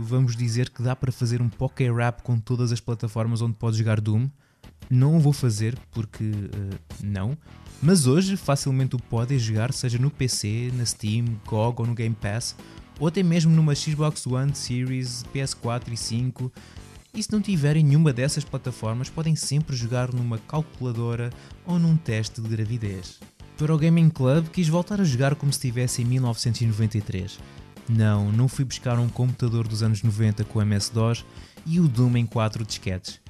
vamos 0.00 0.34
dizer 0.34 0.70
que 0.70 0.82
dá 0.82 0.96
para 0.96 1.12
fazer 1.12 1.40
um 1.40 1.48
Poké 1.48 1.90
Rap 1.92 2.22
com 2.22 2.38
todas 2.38 2.72
as 2.72 2.80
plataformas 2.80 3.40
onde 3.40 3.54
podes 3.54 3.78
jogar 3.78 4.00
Doom. 4.00 4.28
Não 4.90 5.16
o 5.16 5.20
vou 5.20 5.32
fazer 5.32 5.78
porque 5.92 6.24
uh, 6.24 6.78
não. 7.02 7.38
Mas 7.80 8.06
hoje 8.06 8.36
facilmente 8.36 8.96
o 8.96 8.98
podem 8.98 9.38
jogar, 9.38 9.72
seja 9.72 9.98
no 9.98 10.10
PC, 10.10 10.72
na 10.74 10.84
Steam, 10.84 11.38
GOG 11.46 11.82
ou 11.82 11.86
no 11.86 11.94
Game 11.94 12.14
Pass, 12.14 12.56
ou 12.98 13.08
até 13.08 13.22
mesmo 13.22 13.54
numa 13.54 13.74
Xbox 13.74 14.26
One, 14.26 14.54
Series, 14.54 15.24
PS4 15.34 15.92
e 15.92 15.96
5. 15.96 16.52
E 17.14 17.22
se 17.22 17.32
não 17.32 17.40
tiverem 17.40 17.84
nenhuma 17.84 18.12
dessas 18.12 18.42
plataformas, 18.42 19.08
podem 19.08 19.36
sempre 19.36 19.76
jogar 19.76 20.12
numa 20.12 20.38
calculadora 20.38 21.30
ou 21.64 21.78
num 21.78 21.96
teste 21.96 22.40
de 22.40 22.48
gravidez. 22.48 23.20
Para 23.56 23.72
o 23.72 23.78
Gaming 23.78 24.10
Club 24.10 24.48
quis 24.48 24.68
voltar 24.68 25.00
a 25.00 25.04
jogar 25.04 25.36
como 25.36 25.52
se 25.52 25.58
estivesse 25.58 26.02
em 26.02 26.04
1993. 26.04 27.38
Não, 27.88 28.32
não 28.32 28.48
fui 28.48 28.64
buscar 28.64 28.98
um 28.98 29.08
computador 29.08 29.68
dos 29.68 29.82
anos 29.82 30.02
90 30.02 30.44
com 30.44 30.60
MS-DOS 30.60 31.24
e 31.64 31.78
o 31.78 31.86
Doom 31.86 32.16
em 32.16 32.26
4 32.26 32.64
disquetes. 32.64 33.20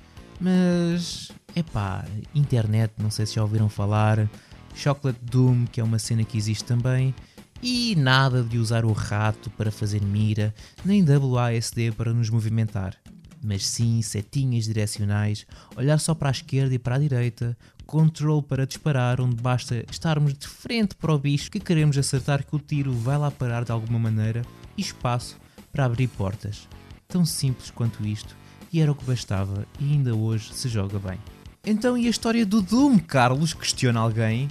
Mas, 0.41 1.31
epá, 1.55 2.05
internet, 2.35 2.93
não 2.99 3.11
sei 3.11 3.27
se 3.27 3.35
já 3.35 3.43
ouviram 3.43 3.69
falar, 3.69 4.29
Chocolate 4.75 5.21
Doom, 5.23 5.67
que 5.67 5.81
é 5.81 5.85
uma 5.85 5.99
cena 5.99 6.25
que 6.25 6.39
existe 6.39 6.65
também, 6.65 7.15
e 7.63 7.95
nada 7.95 8.43
de 8.43 8.59
usar 8.59 8.85
o 8.85 8.93
rato 8.93 9.51
para 9.51 9.71
fazer 9.71 10.03
mira, 10.03 10.55
nem 10.85 11.05
WASD 11.05 11.93
para 11.93 12.13
nos 12.13 12.31
movimentar. 12.31 12.97
Mas 13.43 13.67
sim 13.67 14.01
setinhas 14.01 14.65
direcionais, 14.65 15.47
olhar 15.77 15.99
só 15.99 16.15
para 16.15 16.29
a 16.29 16.33
esquerda 16.33 16.75
e 16.75 16.79
para 16.79 16.97
a 16.97 16.99
direita, 16.99 17.57
control 17.87 18.43
para 18.43 18.67
disparar, 18.67 19.21
onde 19.21 19.41
basta 19.41 19.85
estarmos 19.91 20.35
de 20.35 20.47
frente 20.47 20.95
para 20.95 21.15
o 21.15 21.19
bicho 21.19 21.51
que 21.51 21.61
queremos 21.61 21.97
acertar 21.97 22.45
que 22.45 22.57
o 22.57 22.59
tiro 22.59 22.93
vai 22.93 23.19
lá 23.19 23.31
parar 23.31 23.65
de 23.65 23.73
alguma 23.73 23.99
maneira, 23.99 24.43
e 24.77 24.81
espaço 24.81 25.37
para 25.71 25.85
abrir 25.85 26.09
portas. 26.09 26.69
Tão 27.07 27.25
simples 27.25 27.71
quanto 27.71 28.07
isto, 28.07 28.37
e 28.73 28.81
era 28.81 28.91
o 28.91 28.95
que 28.95 29.05
bastava, 29.05 29.67
e 29.79 29.93
ainda 29.93 30.15
hoje 30.15 30.53
se 30.53 30.69
joga 30.69 30.99
bem. 30.99 31.19
Então, 31.67 31.97
e 31.97 32.07
a 32.07 32.11
história 32.11 32.45
do 32.45 32.61
Doom, 32.61 32.99
Carlos? 32.99 33.55
Questiona 33.55 34.01
alguém. 34.01 34.51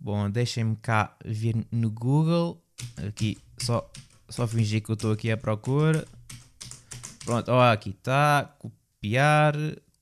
Bom, 0.00 0.28
deixem-me 0.28 0.74
cá 0.76 1.16
ver 1.24 1.54
no 1.70 1.88
Google. 1.88 2.60
Aqui, 3.06 3.38
só, 3.58 3.88
só 4.28 4.46
fingir 4.46 4.82
que 4.82 4.90
eu 4.90 4.94
estou 4.94 5.12
aqui 5.12 5.30
à 5.30 5.36
procura. 5.36 6.06
Pronto, 7.24 7.48
ó, 7.52 7.72
aqui 7.72 7.90
está. 7.90 8.56
Copiar 8.58 9.54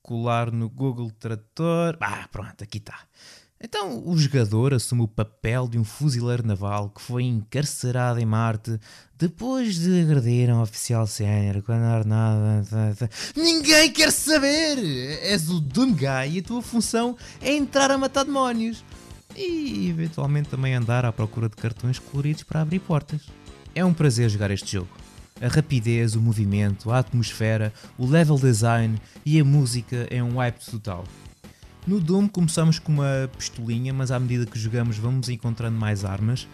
colar 0.05 0.52
no 0.52 0.68
Google 0.68 1.10
Tradutor. 1.18 1.97
Ah, 1.99 2.28
pronto, 2.31 2.62
aqui 2.62 2.76
está. 2.78 3.00
Então 3.60 4.07
o 4.07 4.16
jogador 4.18 4.74
assume 4.74 5.02
o 5.02 5.08
papel 5.08 5.66
de 5.66 5.78
um 5.78 5.84
fuzileiro 5.84 6.47
naval 6.47 6.91
que 6.91 7.00
foi 7.00 7.23
encarcerado 7.24 8.20
em 8.20 8.26
Marte 8.26 8.78
depois 9.16 9.76
de 9.76 10.02
agredir 10.02 10.50
um 10.50 10.60
oficial 10.60 11.07
sénior 11.07 11.62
quando 11.62 11.84
era 11.84 12.05
nada. 12.05 13.08
Ninguém 13.34 13.91
quer 13.91 14.12
saber! 14.12 14.78
És 15.23 15.49
o 15.49 15.58
Doom 15.58 15.94
Guy 15.94 16.34
e 16.34 16.39
a 16.41 16.42
tua 16.42 16.60
função 16.60 17.16
é 17.41 17.55
entrar 17.55 17.91
a 17.91 17.97
matar 17.97 18.24
demónios 18.24 18.84
e 19.34 19.89
eventualmente 19.89 20.50
também 20.50 20.74
andar 20.74 21.07
à 21.07 21.12
procura 21.12 21.49
de 21.49 21.57
cartões 21.57 21.99
coloridos 21.99 22.42
para 22.42 22.60
abrir 22.60 22.81
portas. 22.81 23.23
É 23.74 23.83
um 23.83 23.94
prazer 23.94 24.28
jogar 24.28 24.50
este 24.50 24.73
jogo. 24.73 25.03
A 25.40 25.48
rapidez, 25.48 26.14
o 26.14 26.20
movimento, 26.20 26.92
a 26.92 26.98
atmosfera, 27.00 27.72
o 27.98 28.06
level 28.06 28.36
design 28.36 29.00
e 29.26 29.40
a 29.40 29.44
música 29.44 30.06
é 30.08 30.22
um 30.22 30.36
hype 30.36 30.64
total. 30.64 31.04
No 31.86 32.00
Doom 32.00 32.28
começamos 32.28 32.78
com 32.78 32.92
uma 32.92 33.28
pistolinha, 33.36 33.92
mas 33.92 34.12
à 34.12 34.18
medida 34.20 34.46
que 34.46 34.58
jogamos 34.58 34.96
vamos 34.96 35.28
encontrando 35.28 35.76
mais 35.76 36.04
armas. 36.04 36.44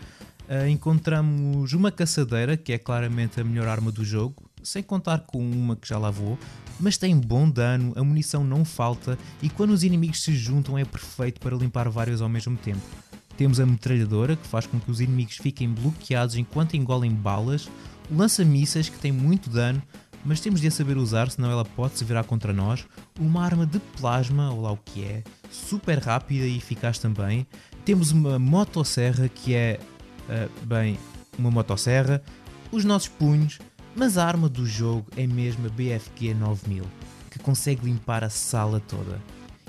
Uh, 0.49 0.67
encontramos 0.69 1.73
uma 1.75 1.93
caçadeira, 1.93 2.57
que 2.57 2.73
é 2.73 2.79
claramente 2.79 3.39
a 3.39 3.45
melhor 3.45 3.69
arma 3.69 3.93
do 3.93 4.05
jogo, 4.05 4.51
sem 4.63 4.83
contar 4.83 5.21
com 5.21 5.39
uma 5.39 5.77
que 5.77 5.87
já 5.87 5.99
lá 5.99 6.11
vou, 6.11 6.39
mas 6.81 6.97
tem 6.97 7.17
bom 7.17 7.49
dano, 7.49 7.93
a 7.95 8.03
munição 8.03 8.43
não 8.43 8.65
falta 8.65 9.17
e 9.43 9.51
quando 9.51 9.71
os 9.71 9.85
inimigos 9.85 10.23
se 10.23 10.35
juntam 10.35 10.77
é 10.77 10.85
perfeito 10.85 11.39
para 11.39 11.55
limpar 11.55 11.89
vários 11.91 12.23
ao 12.23 12.29
mesmo 12.29 12.57
tempo. 12.57 12.81
Temos 13.37 13.61
a 13.61 13.67
metralhadora, 13.67 14.37
que 14.37 14.49
faz 14.49 14.67
com 14.67 14.81
que 14.81 14.91
os 14.91 15.01
inimigos 15.01 15.37
fiquem 15.37 15.69
bloqueados 15.69 16.35
enquanto 16.35 16.77
engolem 16.77 17.13
balas, 17.13 17.69
lança-mísseis, 18.11 18.89
que 18.89 18.99
tem 18.99 19.13
muito 19.13 19.49
dano, 19.49 19.83
mas 20.25 20.41
temos 20.41 20.61
de 20.61 20.69
a 20.69 20.71
saber 20.71 20.97
usar, 20.97 21.31
senão 21.31 21.51
ela 21.51 21.65
pode 21.65 21.99
se 21.99 22.05
virar 22.05 22.25
contra 22.25 22.53
nós. 22.53 22.87
Uma 23.19 23.45
arma 23.45 23.67
de 23.67 23.79
plasma, 23.99 24.51
ou 24.51 24.61
lá 24.63 24.73
o 24.73 24.77
que 24.77 25.05
é, 25.05 25.23
super 25.51 25.99
rápida 25.99 26.45
e 26.45 26.57
eficaz 26.57 26.99
também. 26.99 27.47
Temos 27.85 28.11
uma 28.11 28.39
motosserra 28.39 29.29
que 29.29 29.55
é, 29.55 29.81
uh, 30.29 30.67
bem, 30.67 30.99
uma 31.39 31.51
motosserra. 31.51 32.23
Os 32.71 32.85
nossos 32.85 33.09
punhos, 33.09 33.59
mas 33.97 34.19
a 34.19 34.27
arma 34.27 34.49
do 34.49 34.67
jogo 34.67 35.07
é 35.17 35.27
mesmo 35.27 35.67
a 35.67 35.71
BFG 35.71 36.35
9000, 36.35 36.85
que 37.31 37.39
consegue 37.39 37.87
limpar 37.87 38.23
a 38.23 38.31
sala 38.31 38.81
toda. 38.81 39.19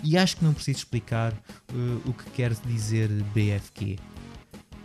E 0.03 0.17
acho 0.17 0.37
que 0.37 0.43
não 0.43 0.53
preciso 0.53 0.79
explicar 0.79 1.31
uh, 1.31 2.09
o 2.09 2.13
que 2.13 2.29
quer 2.31 2.53
dizer 2.53 3.07
BFG. 3.33 3.99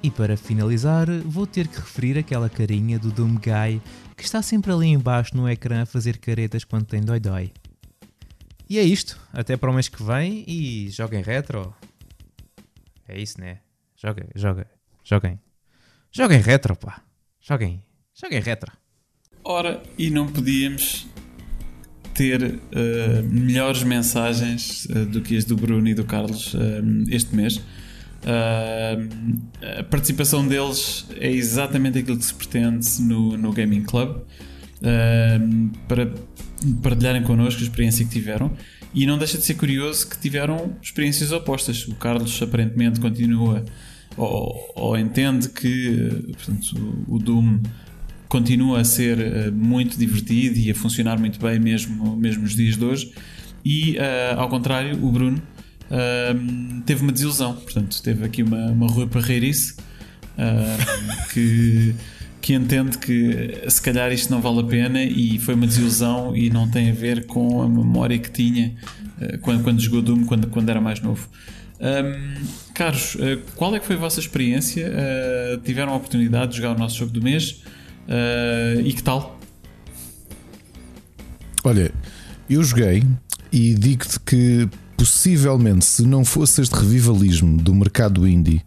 E 0.06 0.10
para 0.12 0.36
finalizar, 0.36 1.08
vou 1.24 1.48
ter 1.48 1.66
que 1.66 1.80
referir 1.80 2.16
aquela 2.16 2.48
carinha 2.48 2.96
do 2.96 3.10
Doom 3.10 3.34
Guy 3.34 3.82
que 4.16 4.22
está 4.22 4.40
sempre 4.40 4.70
ali 4.70 4.86
embaixo 4.86 5.36
no 5.36 5.48
ecrã 5.48 5.82
a 5.82 5.86
fazer 5.86 6.18
caretas 6.18 6.62
quando 6.62 6.86
tem 6.86 7.00
dói-dói. 7.00 7.50
E 8.70 8.78
é 8.78 8.84
isto, 8.84 9.20
até 9.32 9.56
para 9.56 9.68
o 9.68 9.74
mês 9.74 9.88
que 9.88 10.00
vem 10.00 10.44
e 10.46 10.88
joguem 10.90 11.24
retro. 11.24 11.74
É 13.08 13.20
isso, 13.20 13.40
né? 13.40 13.58
Joguem, 13.96 14.28
joguem, 14.36 14.66
joguem. 15.02 15.40
Joguem 16.12 16.40
retro, 16.40 16.76
pá. 16.76 17.02
Joguem, 17.40 17.82
joguem 18.14 18.40
retro. 18.40 18.70
Ora, 19.42 19.82
e 19.98 20.08
não 20.08 20.28
podíamos 20.28 21.04
ter 22.14 22.44
uh, 22.44 22.58
melhores 23.28 23.82
mensagens 23.82 24.84
uh, 24.84 25.04
do 25.04 25.20
que 25.20 25.36
as 25.36 25.44
do 25.44 25.56
Bruno 25.56 25.88
e 25.88 25.94
do 25.94 26.04
Carlos 26.04 26.54
uh, 26.54 26.58
este 27.10 27.34
mês. 27.34 27.60
A 28.24 29.82
participação 29.84 30.46
deles 30.46 31.06
é 31.18 31.30
exatamente 31.30 31.98
aquilo 31.98 32.18
que 32.18 32.24
se 32.24 32.34
pretende 32.34 32.86
no, 33.02 33.36
no 33.36 33.52
Gaming 33.52 33.82
Club 33.82 34.22
para 35.86 36.12
partilharem 36.82 37.22
connosco 37.22 37.60
a 37.60 37.64
experiência 37.64 38.04
que 38.04 38.10
tiveram. 38.10 38.52
E 38.94 39.06
não 39.06 39.18
deixa 39.18 39.36
de 39.36 39.44
ser 39.44 39.54
curioso 39.54 40.08
que 40.08 40.18
tiveram 40.18 40.74
experiências 40.82 41.30
opostas. 41.30 41.86
O 41.86 41.94
Carlos 41.94 42.40
aparentemente 42.42 42.98
continua 42.98 43.64
ou, 44.16 44.72
ou 44.74 44.98
entende 44.98 45.48
que 45.50 46.32
portanto, 46.32 47.04
o 47.06 47.18
Doom 47.18 47.60
continua 48.28 48.80
a 48.80 48.84
ser 48.84 49.18
uh, 49.18 49.52
muito 49.52 49.98
divertido 49.98 50.58
e 50.58 50.70
a 50.70 50.74
funcionar 50.74 51.18
muito 51.18 51.38
bem 51.40 51.58
mesmo, 51.58 52.16
mesmo 52.16 52.42
nos 52.42 52.54
dias 52.54 52.76
de 52.76 52.84
hoje. 52.84 53.12
E, 53.64 53.96
uh, 53.96 54.38
ao 54.38 54.48
contrário, 54.48 55.02
o 55.04 55.10
Bruno 55.10 55.40
uh, 55.90 56.82
teve 56.84 57.02
uma 57.02 57.12
desilusão. 57.12 57.54
Portanto, 57.54 58.02
teve 58.02 58.24
aqui 58.24 58.42
uma, 58.42 58.66
uma 58.66 58.86
rua 58.86 59.06
parreirice 59.06 59.76
que, 61.32 61.94
que 62.42 62.52
entende 62.52 62.98
que 62.98 63.64
se 63.68 63.80
calhar 63.80 64.12
isto 64.12 64.30
não 64.30 64.40
vale 64.40 64.60
a 64.60 64.64
pena 64.64 65.02
e 65.02 65.38
foi 65.38 65.54
uma 65.54 65.66
desilusão 65.66 66.36
e 66.36 66.50
não 66.50 66.68
tem 66.68 66.90
a 66.90 66.92
ver 66.92 67.26
com 67.26 67.62
a 67.62 67.68
memória 67.68 68.18
que 68.18 68.30
tinha 68.30 68.74
quando, 69.40 69.62
quando 69.64 69.80
jogou 69.80 70.02
Doom, 70.02 70.26
quando, 70.26 70.48
quando 70.48 70.68
era 70.68 70.78
mais 70.78 71.00
novo. 71.00 71.26
Um, 71.80 72.44
caros, 72.74 73.16
qual 73.54 73.74
é 73.74 73.80
que 73.80 73.86
foi 73.86 73.96
a 73.96 73.98
vossa 73.98 74.20
experiência? 74.20 74.92
tiveram 75.64 75.94
a 75.94 75.96
oportunidade 75.96 76.50
de 76.50 76.58
jogar 76.58 76.76
o 76.76 76.78
nosso 76.78 76.98
jogo 76.98 77.12
do 77.12 77.22
mês? 77.22 77.62
Uh, 78.06 78.80
e 78.84 78.92
que 78.92 79.02
tal? 79.02 79.38
Olha, 81.64 81.90
eu 82.48 82.62
joguei 82.62 83.02
e 83.50 83.74
digo-te 83.74 84.20
que 84.20 84.68
possivelmente 84.96 85.84
se 85.84 86.02
não 86.02 86.24
fosse 86.24 86.60
este 86.62 86.74
revivalismo 86.74 87.56
do 87.60 87.74
mercado 87.74 88.26
indie 88.26 88.62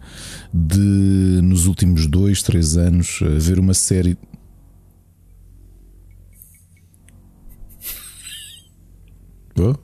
de 0.54 1.40
nos 1.42 1.66
últimos 1.66 2.08
dois, 2.08 2.44
três 2.44 2.78
anos 2.78 3.20
haver 3.22 3.60
uma 3.60 3.74
série 3.74 4.18
oh? 9.60 9.76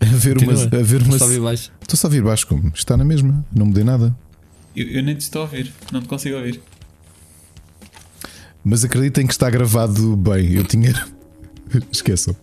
haver 0.00 0.38
uma, 0.38 0.52
haver 0.52 1.02
uma... 1.02 1.16
Estou 1.54 1.96
só 1.96 2.06
a 2.06 2.08
ouvir 2.08 2.22
baixo 2.22 2.46
como 2.46 2.72
está 2.74 2.96
na 2.96 3.04
mesma, 3.04 3.44
não 3.54 3.66
mudei 3.66 3.84
nada. 3.84 4.14
Eu, 4.74 4.86
eu 4.88 5.02
nem 5.02 5.14
te 5.14 5.20
estou 5.20 5.42
a 5.42 5.44
ouvir, 5.44 5.72
não 5.92 6.00
te 6.00 6.08
consigo 6.08 6.36
ouvir. 6.36 6.60
Mas 8.64 8.84
acreditem 8.84 9.26
que 9.26 9.32
está 9.32 9.50
gravado 9.50 10.16
bem. 10.16 10.52
Eu 10.52 10.64
tinha. 10.64 10.94
Esqueçam. 11.90 12.36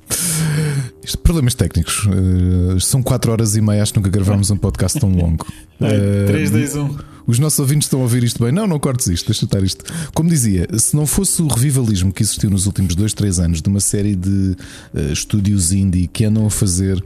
Isto, 1.03 1.17
problemas 1.19 1.53
técnicos. 1.53 2.05
Uh, 2.05 2.79
são 2.79 3.01
4 3.01 3.31
horas 3.31 3.55
e 3.55 3.61
meia. 3.61 3.81
Acho 3.81 3.93
que 3.93 3.99
nunca 3.99 4.09
gravámos 4.09 4.49
um 4.51 4.57
podcast 4.57 4.99
tão 4.99 5.09
longo. 5.09 5.45
Uh, 5.79 6.27
3, 6.27 6.51
2, 6.51 6.75
1. 6.75 6.97
Os 7.27 7.37
nossos 7.37 7.59
ouvintes 7.59 7.85
estão 7.85 7.99
a 7.99 8.03
ouvir 8.03 8.23
isto 8.23 8.43
bem. 8.43 8.51
Não, 8.51 8.65
não 8.65 8.79
cortes 8.79 9.07
isto, 9.07 9.27
deixa 9.27 9.45
estar 9.45 9.61
isto. 9.61 9.85
Como 10.13 10.29
dizia, 10.29 10.67
se 10.77 10.95
não 10.95 11.05
fosse 11.05 11.41
o 11.41 11.47
revivalismo 11.47 12.11
que 12.11 12.23
existiu 12.23 12.49
nos 12.49 12.65
últimos 12.65 12.95
2, 12.95 13.13
3 13.13 13.39
anos 13.39 13.61
de 13.61 13.69
uma 13.69 13.79
série 13.79 14.15
de 14.15 14.55
uh, 14.93 15.13
estúdios 15.13 15.71
indie 15.71 16.07
que 16.07 16.25
andam 16.25 16.47
a 16.47 16.49
fazer 16.49 17.03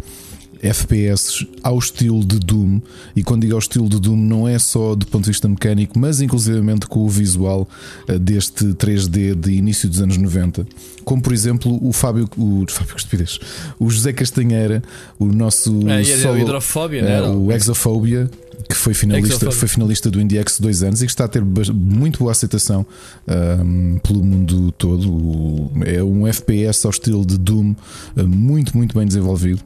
FPS 0.63 1.45
ao 1.61 1.77
estilo 1.77 2.23
de 2.23 2.39
Doom, 2.39 2.81
e 3.15 3.23
quando 3.23 3.41
digo 3.41 3.53
ao 3.53 3.59
estilo 3.59 3.89
de 3.89 3.99
Doom, 3.99 4.15
não 4.15 4.47
é 4.47 4.57
só 4.57 4.95
do 4.95 5.05
ponto 5.05 5.25
de 5.25 5.31
vista 5.31 5.47
mecânico, 5.47 5.99
mas 5.99 6.21
inclusivamente 6.21 6.87
com 6.87 7.01
o 7.01 7.09
visual 7.09 7.67
eh, 8.07 8.17
deste 8.17 8.65
3D 8.65 9.35
de 9.35 9.51
início 9.51 9.89
dos 9.89 10.01
anos 10.01 10.17
90. 10.17 10.65
Como 11.03 11.21
por 11.21 11.33
exemplo 11.33 11.77
o 11.85 11.91
Fábio, 11.91 12.29
o 12.37 12.65
Fábio 12.69 12.95
Estupidez, 12.95 13.39
o 13.77 13.89
José 13.89 14.13
Castanheira, 14.13 14.81
o 15.19 15.25
nosso 15.25 15.89
é, 15.89 16.03
solo, 16.03 16.39
hidrofobia, 16.39 17.01
é, 17.01 17.21
o 17.21 17.51
Exophobia 17.51 18.29
que 18.69 18.75
foi 18.75 18.93
finalista, 18.93 19.51
foi 19.51 19.67
finalista 19.67 20.09
do 20.09 20.21
IndieX 20.21 20.59
dois 20.59 20.83
anos 20.83 21.01
e 21.01 21.05
que 21.05 21.11
está 21.11 21.25
a 21.25 21.27
ter 21.27 21.43
muito 21.43 22.19
boa 22.19 22.31
aceitação 22.31 22.85
um, 23.27 23.97
pelo 23.99 24.23
mundo 24.23 24.71
todo. 24.73 25.71
É 25.85 26.03
um 26.03 26.27
FPS 26.27 26.85
ao 26.85 26.91
estilo 26.91 27.25
de 27.25 27.37
Doom, 27.37 27.75
eh, 28.15 28.23
muito, 28.23 28.77
muito 28.77 28.97
bem 28.97 29.05
desenvolvido. 29.05 29.61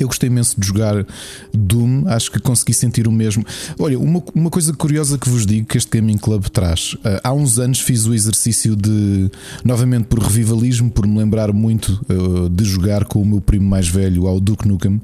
Eu 0.00 0.06
gostei 0.06 0.28
imenso 0.28 0.58
de 0.58 0.66
jogar 0.66 1.06
Doom, 1.52 2.04
acho 2.06 2.32
que 2.32 2.40
consegui 2.40 2.72
sentir 2.72 3.06
o 3.06 3.12
mesmo. 3.12 3.44
Olha, 3.78 3.98
uma, 3.98 4.22
uma 4.34 4.48
coisa 4.48 4.72
curiosa 4.72 5.18
que 5.18 5.28
vos 5.28 5.44
digo 5.44 5.66
que 5.66 5.76
este 5.76 6.00
Gaming 6.00 6.16
Club 6.16 6.46
traz. 6.48 6.94
Uh, 6.94 7.20
há 7.22 7.32
uns 7.34 7.58
anos 7.58 7.80
fiz 7.80 8.06
o 8.06 8.14
exercício 8.14 8.74
de, 8.74 9.30
novamente 9.62 10.04
por 10.04 10.18
revivalismo, 10.20 10.90
por 10.90 11.06
me 11.06 11.18
lembrar 11.18 11.52
muito 11.52 12.00
uh, 12.08 12.48
de 12.48 12.64
jogar 12.64 13.04
com 13.04 13.20
o 13.20 13.26
meu 13.26 13.42
primo 13.42 13.68
mais 13.68 13.88
velho 13.88 14.26
ao 14.26 14.40
Duke 14.40 14.66
Nukem. 14.66 15.00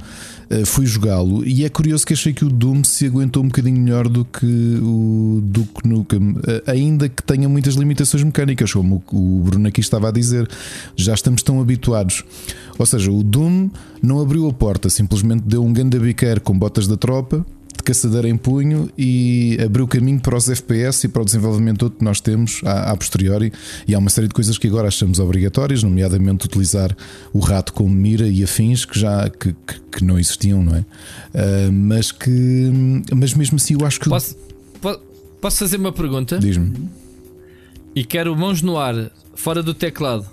Uh, 0.49 0.65
fui 0.65 0.87
jogá-lo 0.87 1.45
e 1.45 1.65
é 1.65 1.69
curioso 1.69 2.07
que 2.07 2.15
achei 2.15 2.33
que 2.33 2.45
o 2.45 2.49
Doom 2.49 2.85
se 2.85 3.05
aguentou 3.05 3.43
um 3.43 3.49
bocadinho 3.49 3.79
melhor 3.79 4.09
do 4.09 4.25
que 4.25 4.47
o 4.81 5.41
Duke 5.43 5.87
Nukem, 5.87 6.37
ainda 6.67 7.09
que 7.09 7.23
tenha 7.23 7.49
muitas 7.49 7.75
limitações 7.75 8.23
mecânicas, 8.23 8.73
como 8.73 9.03
o 9.13 9.41
Bruno 9.41 9.69
aqui 9.69 9.81
estava 9.81 10.09
a 10.09 10.13
dizer. 10.13 10.49
Já 10.97 11.13
estamos 11.13 11.43
tão 11.43 11.61
habituados. 11.61 12.25
Ou 12.79 12.87
seja, 12.87 13.11
o 13.11 13.23
Doom 13.23 13.71
não 14.03 14.21
abriu 14.21 14.49
a 14.49 14.53
porta, 14.53 14.86
simplesmente 14.91 15.43
deu 15.43 15.65
um 15.65 15.73
ganda 15.73 15.99
biqueiro 15.99 16.41
com 16.41 16.57
botas 16.59 16.87
da 16.87 16.97
tropa, 16.97 17.45
de 17.77 17.83
caçadeira 17.83 18.29
em 18.29 18.37
punho 18.37 18.91
e 18.97 19.59
abriu 19.63 19.87
caminho 19.87 20.21
para 20.21 20.37
os 20.37 20.49
FPS 20.49 21.07
e 21.07 21.09
para 21.09 21.23
o 21.23 21.25
desenvolvimento 21.25 21.79
todo 21.79 21.99
que 21.99 22.05
nós 22.05 22.21
temos 22.21 22.61
a, 22.65 22.93
a 22.93 22.97
posteriori. 22.97 23.53
E 23.87 23.95
há 23.95 23.99
uma 23.99 24.11
série 24.11 24.29
de 24.29 24.35
coisas 24.35 24.59
que 24.59 24.67
agora 24.67 24.89
achamos 24.89 25.19
obrigatórias, 25.19 25.83
nomeadamente 25.83 26.47
utilizar 26.47 26.97
o 27.33 27.39
rato 27.39 27.73
como 27.73 27.91
mira 27.95 28.27
e 28.27 28.43
afins 28.43 28.85
que 28.85 28.99
já 28.99 29.29
que, 29.29 29.53
que, 29.53 29.81
que 29.93 30.05
não 30.05 30.19
existiam, 30.19 30.63
não 30.63 30.77
é? 30.77 30.81
Uh, 30.81 31.73
mas 31.73 32.11
que, 32.11 32.71
mas 33.15 33.35
mesmo 33.35 33.57
assim, 33.57 33.75
eu 33.75 33.87
acho 33.87 34.01
que. 34.01 34.09
Posso, 34.09 34.37
posso 35.41 35.59
fazer 35.59 35.77
uma 35.77 35.93
pergunta? 35.93 36.39
Diz-me. 36.39 36.89
E 37.95 38.05
quero 38.05 38.37
mãos 38.37 38.63
no 38.63 38.77
ar, 38.77 39.11
fora 39.35 39.63
do 39.63 39.73
teclado. 39.73 40.27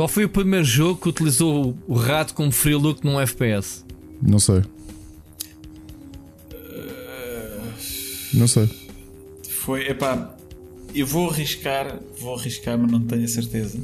Qual 0.00 0.08
foi 0.08 0.24
o 0.24 0.30
primeiro 0.30 0.64
jogo 0.64 0.98
que 0.98 1.10
utilizou 1.10 1.76
o 1.86 1.92
rato 1.92 2.32
como 2.32 2.50
free 2.50 2.74
look 2.74 3.04
num 3.04 3.20
FPS? 3.20 3.84
Não 4.22 4.38
sei. 4.38 4.62
Não 8.32 8.48
sei. 8.48 8.66
Foi, 9.46 9.86
epá, 9.88 10.34
eu 10.94 11.06
vou 11.06 11.28
arriscar, 11.28 12.00
vou 12.18 12.34
arriscar, 12.34 12.78
mas 12.78 12.90
não 12.90 13.02
tenho 13.02 13.24
a 13.24 13.28
certeza. 13.28 13.78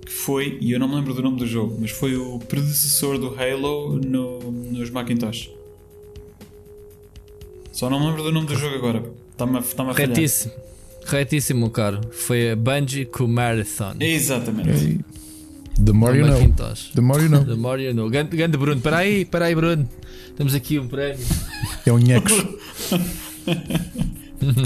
Que 0.00 0.10
foi, 0.10 0.56
e 0.58 0.72
eu 0.72 0.80
não 0.80 0.88
me 0.88 0.94
lembro 0.94 1.12
do 1.12 1.20
nome 1.22 1.36
do 1.36 1.46
jogo, 1.46 1.76
mas 1.78 1.90
foi 1.90 2.16
o 2.16 2.38
predecessor 2.38 3.18
do 3.18 3.38
Halo 3.38 4.00
no, 4.02 4.38
nos 4.50 4.88
Macintosh. 4.88 5.50
Só 7.72 7.90
não 7.90 8.00
me 8.00 8.06
lembro 8.06 8.22
do 8.22 8.32
nome 8.32 8.46
do 8.46 8.56
jogo 8.56 8.74
agora. 8.74 9.04
Está-me 9.32 9.58
a, 9.58 9.60
tá 9.60 9.82
a 9.82 9.92
Retíssimo. 9.92 10.54
Retíssimo, 11.04 11.68
caro. 11.68 12.00
Foi 12.10 12.52
a 12.52 12.56
Bungie 12.56 13.04
com 13.04 13.26
Marathon. 13.26 13.96
Exatamente. 14.00 15.12
The 15.84 15.92
more 15.92 16.16
you 16.16 16.26
No 16.26 16.38
know. 16.38 16.52
The 16.94 17.00
more 17.00 17.22
you 17.22 17.28
know. 17.28 17.44
The 17.44 17.56
more 17.56 17.82
you 17.82 17.94
know. 17.94 18.10
Grande, 18.10 18.36
grande 18.36 18.56
Bruno. 18.56 18.76
Espera 18.76 18.98
aí, 18.98 19.22
espera 19.22 19.46
aí, 19.46 19.54
Bruno. 19.54 19.88
Temos 20.36 20.54
aqui 20.54 20.78
um 20.78 20.86
prémio. 20.88 21.24
É 21.86 21.92
um 21.92 21.98
nhecos. 21.98 22.32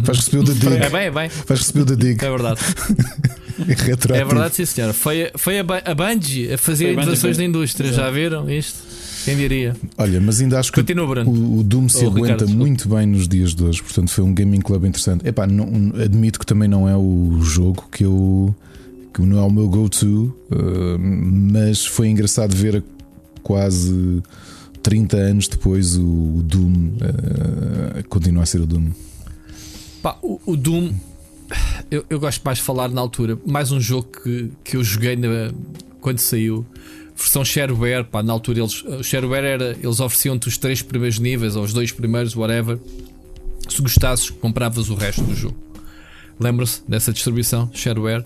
Vais 0.04 0.18
receber 0.18 0.38
o 0.38 0.42
da 0.44 0.52
É 0.52 0.54
Dig. 0.54 0.90
bem, 0.90 1.00
é 1.02 1.10
bem. 1.10 1.28
Vais 1.46 1.60
receber 1.60 1.80
o 1.80 1.84
da 1.84 1.94
Dig. 1.94 2.24
É 2.24 2.30
verdade. 2.30 2.60
Retroativo. 3.58 4.14
É 4.14 4.24
verdade, 4.24 4.54
sim, 4.54 4.64
senhora. 4.66 4.92
Foi, 4.92 5.30
foi 5.36 5.58
a, 5.58 5.64
a 5.84 5.94
Bungie 5.94 6.52
a 6.52 6.58
fazer 6.58 6.92
inovações 6.92 7.36
da 7.36 7.44
indústria. 7.44 7.92
Já 7.92 8.10
viram 8.10 8.50
isto? 8.50 8.78
Quem 9.24 9.36
diria? 9.36 9.74
Olha, 9.98 10.20
mas 10.20 10.40
ainda 10.40 10.58
acho 10.60 10.70
que 10.70 10.80
Continua, 10.80 11.24
o, 11.24 11.58
o 11.58 11.62
Doom 11.64 11.88
se 11.88 12.04
Oh, 12.04 12.10
aguenta 12.10 12.44
Ricardo, 12.44 12.48
muito 12.54 12.88
bem 12.88 13.06
nos 13.06 13.26
dias 13.26 13.54
de 13.54 13.64
hoje. 13.64 13.82
Portanto, 13.82 14.10
foi 14.10 14.22
um 14.22 14.32
gaming 14.32 14.60
club 14.60 14.84
interessante. 14.84 15.26
Epá, 15.26 15.46
não, 15.46 15.92
admito 16.00 16.38
que 16.38 16.46
também 16.46 16.68
não 16.68 16.88
é 16.88 16.96
o 16.96 17.38
jogo 17.42 17.88
que 17.90 18.04
eu. 18.04 18.54
Que 19.16 19.22
não 19.22 19.38
é 19.38 19.42
o 19.42 19.50
meu 19.50 19.66
go-to, 19.66 20.26
uh, 20.50 20.98
mas 20.98 21.86
foi 21.86 22.08
engraçado 22.08 22.54
ver 22.54 22.84
quase 23.42 24.22
30 24.82 25.16
anos 25.16 25.48
depois 25.48 25.96
o, 25.96 26.42
Doom 26.44 26.88
uh, 26.98 28.08
continuar 28.10 28.42
a 28.42 28.46
ser 28.46 28.60
o 28.60 28.66
Doom. 28.66 28.90
Pá, 30.02 30.18
o, 30.22 30.38
o 30.44 30.54
Doom, 30.54 30.92
eu, 31.90 32.04
eu 32.10 32.20
gosto 32.20 32.42
mais 32.44 32.58
de 32.58 32.64
falar 32.64 32.90
na 32.90 33.00
altura. 33.00 33.38
Mais 33.46 33.72
um 33.72 33.80
jogo 33.80 34.06
que, 34.22 34.52
que 34.62 34.76
eu 34.76 34.84
joguei 34.84 35.16
na- 35.16 35.50
quando 35.98 36.18
saiu. 36.18 36.66
Versão 37.16 37.42
shareware, 37.42 38.04
pá, 38.04 38.22
na 38.22 38.34
altura 38.34 38.60
eles, 38.60 38.84
o 38.84 39.02
shareware 39.02 39.46
era, 39.46 39.70
eles 39.82 39.98
ofereciam-te 39.98 40.46
os 40.46 40.58
três 40.58 40.82
primeiros 40.82 41.18
níveis, 41.18 41.56
ou 41.56 41.64
os 41.64 41.72
dois 41.72 41.90
primeiros, 41.90 42.36
whatever. 42.36 42.78
Se 43.66 43.80
gostasses, 43.80 44.28
compravas 44.28 44.90
o 44.90 44.94
resto 44.94 45.22
do 45.24 45.34
jogo. 45.34 45.56
Lembram-se 46.38 46.82
dessa 46.86 47.14
distribuição, 47.14 47.70
shareware? 47.72 48.22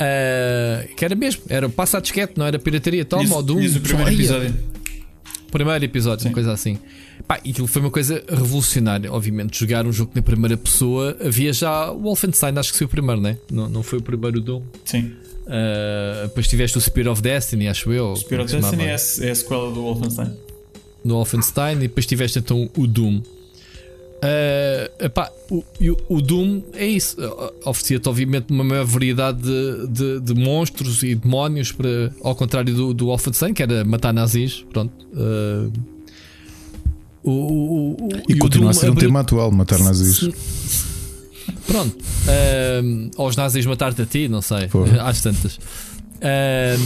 Ah, 0.00 0.84
que 0.96 1.04
era 1.04 1.14
mesmo, 1.14 1.42
era 1.48 1.68
passa 1.68 1.98
a 1.98 2.00
disquete, 2.00 2.34
não 2.36 2.46
era 2.46 2.58
pirataria, 2.58 3.04
toma 3.04 3.24
Tinhas- 3.24 3.38
o 3.38 3.42
Doom. 3.42 3.56
o 3.66 3.80
primeiro 3.80 4.04
Olha, 4.04 4.14
episódio. 4.14 4.54
Primeiro 5.50 5.84
episódio, 5.84 6.22
Sim. 6.22 6.28
uma 6.28 6.34
coisa 6.34 6.52
assim. 6.52 6.78
Pá, 7.26 7.40
e 7.44 7.50
aquilo 7.50 7.66
foi 7.66 7.80
uma 7.80 7.90
coisa 7.90 8.22
revolucionária, 8.28 9.10
obviamente. 9.10 9.58
Jogar 9.58 9.86
um 9.86 9.92
jogo 9.92 10.12
na 10.14 10.20
primeira 10.22 10.56
pessoa. 10.56 11.16
Havia 11.24 11.52
já 11.52 11.90
o 11.90 12.02
Wolfenstein, 12.02 12.52
acho 12.58 12.72
que 12.72 12.78
foi 12.78 12.86
o 12.86 12.90
primeiro, 12.90 13.20
né? 13.20 13.38
não 13.50 13.68
Não 13.68 13.82
foi 13.82 13.98
o 13.98 14.02
primeiro 14.02 14.40
Doom. 14.40 14.62
Sim. 14.84 15.12
Uh, 15.46 16.26
depois 16.28 16.46
tiveste 16.48 16.76
o 16.76 16.80
Spear 16.80 17.08
of 17.08 17.22
Destiny, 17.22 17.68
acho 17.68 17.92
eu. 17.92 18.14
Spirit 18.16 18.44
of 18.44 18.56
é 18.56 18.60
Destiny 18.60 18.82
é, 18.84 18.86
a- 18.88 19.28
é 19.28 19.30
a 19.30 19.34
sequela 19.34 19.70
do 19.72 19.80
Wolfenstein. 19.82 20.32
No 21.04 21.14
Wolfenstein. 21.14 21.76
E 21.76 21.80
depois 21.82 22.04
tiveste 22.04 22.38
então 22.40 22.68
o 22.76 22.86
Doom. 22.86 23.22
Uh, 24.26 25.04
epá, 25.04 25.30
o, 25.50 25.62
o, 26.08 26.20
Doom 26.20 26.62
é 26.72 26.86
isso. 26.86 27.16
Uh, 27.20 27.52
Oferecia-te, 27.68 28.08
obviamente, 28.08 28.50
uma 28.50 28.64
maior 28.64 28.84
variedade 28.84 29.40
de, 29.42 29.86
de- 29.88 30.20
de 30.20 30.34
monstros 30.34 31.02
e 31.02 31.14
demónios, 31.14 31.70
para, 31.70 32.12
ao 32.22 32.34
contrário 32.34 32.74
do, 32.74 32.92
do 32.94 33.06
Wolfenstein, 33.06 33.54
que 33.54 33.62
era 33.62 33.84
matar 33.84 34.12
nazis. 34.12 34.64
Pronto. 34.72 34.92
Uh, 35.12 35.70
o, 37.22 37.30
o- 37.30 37.92
o- 38.06 38.08
E, 38.28 38.36
continua 38.38 38.70
a 38.70 38.72
ser 38.74 38.86
um 38.86 38.92
abriu- 38.92 39.08
tema 39.08 39.20
atual, 39.20 39.50
matar 39.52 39.78
nazis. 39.80 40.28
Pronto. 41.66 41.96
Ahm, 42.28 43.10
aos 43.16 43.36
nazis 43.36 43.66
matar-te 43.66 44.02
a 44.02 44.06
ti, 44.06 44.28
não 44.28 44.42
sei. 44.42 44.68
Às 45.00 45.20
tantas. 45.20 45.58
Ah, 46.20 46.76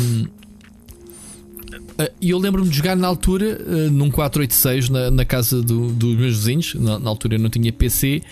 E 2.21 2.31
eu 2.31 2.39
lembro-me 2.39 2.69
de 2.71 2.77
jogar 2.77 2.97
na 2.97 3.07
altura 3.09 3.59
ah, 3.67 3.91
num 3.91 4.11
486 4.11 4.89
na, 4.91 5.11
na 5.11 5.25
casa 5.25 5.61
do- 5.63 5.89
dos 5.93 6.17
meus 6.17 6.37
vizinhos. 6.39 6.75
Na, 6.75 6.99
na 6.99 7.11
altura 7.11 7.35
eu 7.37 7.39
não 7.41 7.51
tinha 7.51 7.73
PC. 7.73 8.23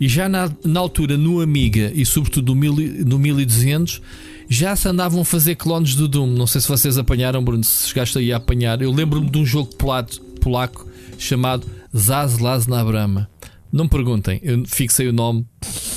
E 0.00 0.08
já 0.08 0.28
na, 0.28 0.50
na 0.64 0.80
altura 0.80 1.16
no 1.16 1.40
Amiga 1.40 1.92
e 1.94 2.04
sobretudo 2.04 2.52
no, 2.54 2.60
mil, 2.60 2.74
no 3.06 3.18
1200 3.18 4.02
já 4.48 4.74
se 4.76 4.88
andavam 4.88 5.20
a 5.22 5.24
fazer 5.24 5.54
clones 5.54 5.94
do 5.94 6.08
Doom. 6.08 6.26
Não 6.26 6.46
sei 6.46 6.60
se 6.60 6.68
vocês 6.68 6.98
apanharam, 6.98 7.42
Bruno, 7.42 7.62
se 7.64 7.88
chegaste 7.88 8.18
aí 8.18 8.32
a 8.32 8.36
apanhar. 8.36 8.82
Eu 8.82 8.90
lembro-me 8.90 9.30
de 9.30 9.38
um 9.38 9.46
jogo 9.46 9.74
polaco, 9.76 10.20
polaco 10.40 10.86
chamado 11.16 11.66
Zaz 11.96 12.38
Laz 12.38 12.66
na 12.66 12.84
Brama. 12.84 13.30
Não 13.72 13.84
me 13.84 13.90
perguntem, 13.90 14.38
eu 14.42 14.62
fixei 14.66 15.08
o 15.08 15.12
nome, 15.12 15.44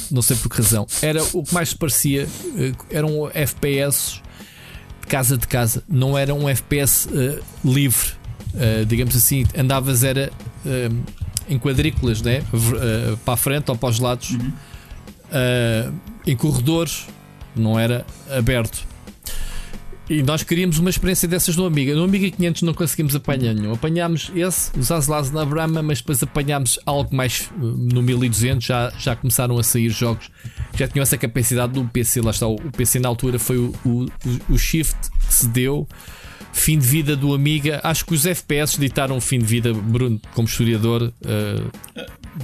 não 0.09 0.21
sei 0.23 0.35
por 0.37 0.49
que 0.49 0.57
razão. 0.57 0.87
Era 1.01 1.21
o 1.33 1.43
que 1.43 1.53
mais 1.53 1.69
se 1.69 1.75
parecia, 1.75 2.27
eh, 2.55 2.71
eram 2.89 3.29
FPS 3.33 4.19
casa 5.07 5.37
de 5.37 5.47
casa, 5.47 5.83
não 5.87 6.17
era 6.17 6.33
um 6.33 6.47
FPS 6.49 7.07
eh, 7.13 7.39
livre, 7.63 8.17
Eh, 8.59 8.85
digamos 8.85 9.15
assim, 9.15 9.45
andavas 9.55 10.03
era 10.03 10.31
eh, 10.65 10.89
em 11.47 11.59
quadrículas, 11.59 12.21
né? 12.21 12.41
Para 13.23 13.33
a 13.35 13.37
frente 13.37 13.69
ou 13.69 13.77
para 13.77 13.89
os 13.89 13.99
lados, 13.99 14.35
Eh, 15.31 15.89
em 16.25 16.35
corredores, 16.35 17.05
não 17.55 17.77
era 17.77 18.05
aberto. 18.35 18.83
E 20.09 20.23
nós 20.23 20.41
queríamos 20.41 20.79
uma 20.79 20.89
experiência 20.89 21.27
dessas 21.27 21.57
no 21.57 21.65
Amiga. 21.65 21.93
No 21.93 22.05
Amiga 22.05 22.29
500 22.31 22.61
não 22.61 22.73
conseguimos 22.73 23.13
apanhar 23.13 23.53
nenhum. 23.53 23.73
Apanhámos 23.73 24.31
esse, 24.33 24.71
os 24.79 24.89
Azlaz 24.89 25.31
na 25.31 25.43
Brahma, 25.43 25.83
mas 25.83 25.97
depois 25.99 26.23
apanhámos 26.23 26.79
algo 26.85 27.13
mais 27.13 27.49
uh, 27.59 27.65
no 27.65 28.01
1200. 28.01 28.65
Já, 28.65 28.93
já 28.97 29.15
começaram 29.17 29.57
a 29.57 29.63
sair 29.63 29.89
jogos 29.89 30.29
que 30.71 30.79
já 30.79 30.87
tinham 30.87 31.03
essa 31.03 31.17
capacidade 31.17 31.73
do 31.73 31.83
PC. 31.85 32.21
Lá 32.21 32.31
está, 32.31 32.47
o 32.47 32.55
PC 32.71 32.99
na 32.99 33.09
altura 33.09 33.37
foi 33.37 33.57
o, 33.57 33.73
o, 33.83 33.89
o- 34.05 34.53
o 34.53 34.57
shift 34.57 34.95
que 35.27 35.33
se 35.33 35.47
deu. 35.49 35.85
Fim 36.53 36.79
de 36.79 36.87
vida 36.87 37.15
do 37.15 37.33
Amiga. 37.35 37.81
Acho 37.83 38.05
que 38.05 38.13
os 38.13 38.25
FPS 38.25 38.79
ditaram 38.79 39.17
o 39.17 39.21
fim 39.21 39.39
de 39.39 39.45
vida. 39.45 39.73
Bruno, 39.73 40.19
como 40.33 40.47
historiador, 40.47 41.11
uh, 41.21 41.71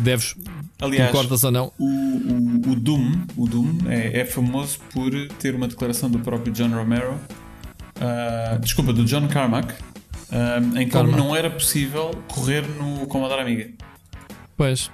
deves. 0.01 0.35
Aliás, 0.81 1.10
concordas 1.12 1.44
ou 1.46 1.51
não? 1.51 1.72
o, 1.79 1.85
o, 1.85 2.72
o 2.72 2.76
Doom, 2.76 3.12
o 3.38 3.47
Doom 3.47 3.78
é, 3.88 4.19
é 4.19 4.26
famoso 4.26 4.79
por 4.92 5.12
ter 5.40 5.56
uma 5.56 5.67
declaração 5.67 6.10
do 6.10 6.19
próprio 6.19 6.51
John 6.53 6.67
Romero, 6.69 7.17
ah, 7.99 8.58
desculpa, 8.61 8.93
do 8.93 9.03
John 9.06 9.27
Carmack, 9.27 9.74
ah, 10.31 10.59
em 10.79 10.85
que 10.85 10.92
Carmack. 10.92 11.17
não 11.17 11.35
era 11.35 11.49
possível 11.49 12.11
correr 12.27 12.61
no 12.67 13.06
Commodore 13.08 13.42
Amiga. 13.42 13.69
Pois. 14.58 14.90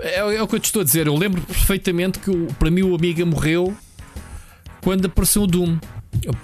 É, 0.00 0.16
é 0.36 0.42
o 0.42 0.46
que 0.48 0.54
eu 0.56 0.60
te 0.60 0.66
estou 0.66 0.82
a 0.82 0.84
dizer. 0.84 1.06
Eu 1.06 1.16
lembro 1.16 1.40
perfeitamente 1.42 2.18
que 2.18 2.30
o- 2.30 2.46
para 2.58 2.70
mim 2.70 2.82
o 2.82 2.94
Amiga 2.94 3.24
morreu 3.24 3.74
quando 4.82 5.06
apareceu 5.06 5.42
o 5.42 5.46
Doom. 5.46 5.78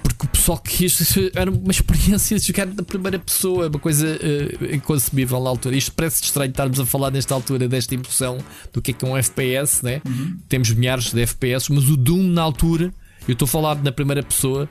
Porque 0.02 0.26
o 0.26 0.28
pessoal 0.28 0.58
quis. 0.58 1.16
Era 1.34 1.50
uma 1.50 1.70
experiência 1.70 2.38
de 2.38 2.46
jogar 2.46 2.66
na 2.66 2.82
primeira 2.82 3.18
pessoa, 3.18 3.68
uma 3.68 3.78
coisa 3.78 4.06
eh, 4.20 4.74
inconcebível 4.74 5.40
na 5.42 5.48
altura. 5.48 5.74
Isto 5.76 5.92
parece 5.92 6.22
estranho 6.22 6.50
estarmos 6.50 6.78
a 6.78 6.84
falar 6.84 7.10
nesta 7.10 7.32
altura 7.34 7.66
desta 7.68 7.94
emoção 7.94 8.36
do 8.72 8.82
que 8.82 8.90
é 8.90 8.94
que 8.94 9.04
é 9.04 9.08
um 9.08 9.16
FPS, 9.16 9.82
né? 9.82 10.02
Temos 10.48 10.70
milhares 10.72 11.10
de 11.12 11.22
FPS, 11.22 11.72
mas 11.72 11.88
o 11.88 11.96
Doom 11.96 12.22
na 12.22 12.42
altura, 12.42 12.92
eu 13.26 13.32
estou 13.32 13.46
a 13.46 13.48
falar 13.48 13.76
na 13.82 13.90
primeira 13.90 14.22
pessoa, 14.22 14.68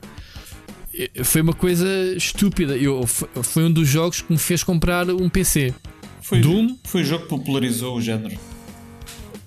foi 1.24 1.40
uma 1.40 1.52
coisa 1.52 1.86
estúpida. 2.16 2.76
Eu, 2.76 3.06
foi- 3.06 3.64
um 3.64 3.72
dos 3.72 3.88
jogos 3.88 4.20
que 4.20 4.32
me 4.32 4.38
fez 4.38 4.62
comprar 4.62 5.08
um 5.10 5.28
PC. 5.28 5.74
Foi, 6.20 6.40
Doom? 6.40 6.76
foi 6.84 7.02
o 7.02 7.04
jogo 7.04 7.24
que 7.24 7.28
popularizou 7.30 7.96
o 7.96 8.00
género. 8.00 8.36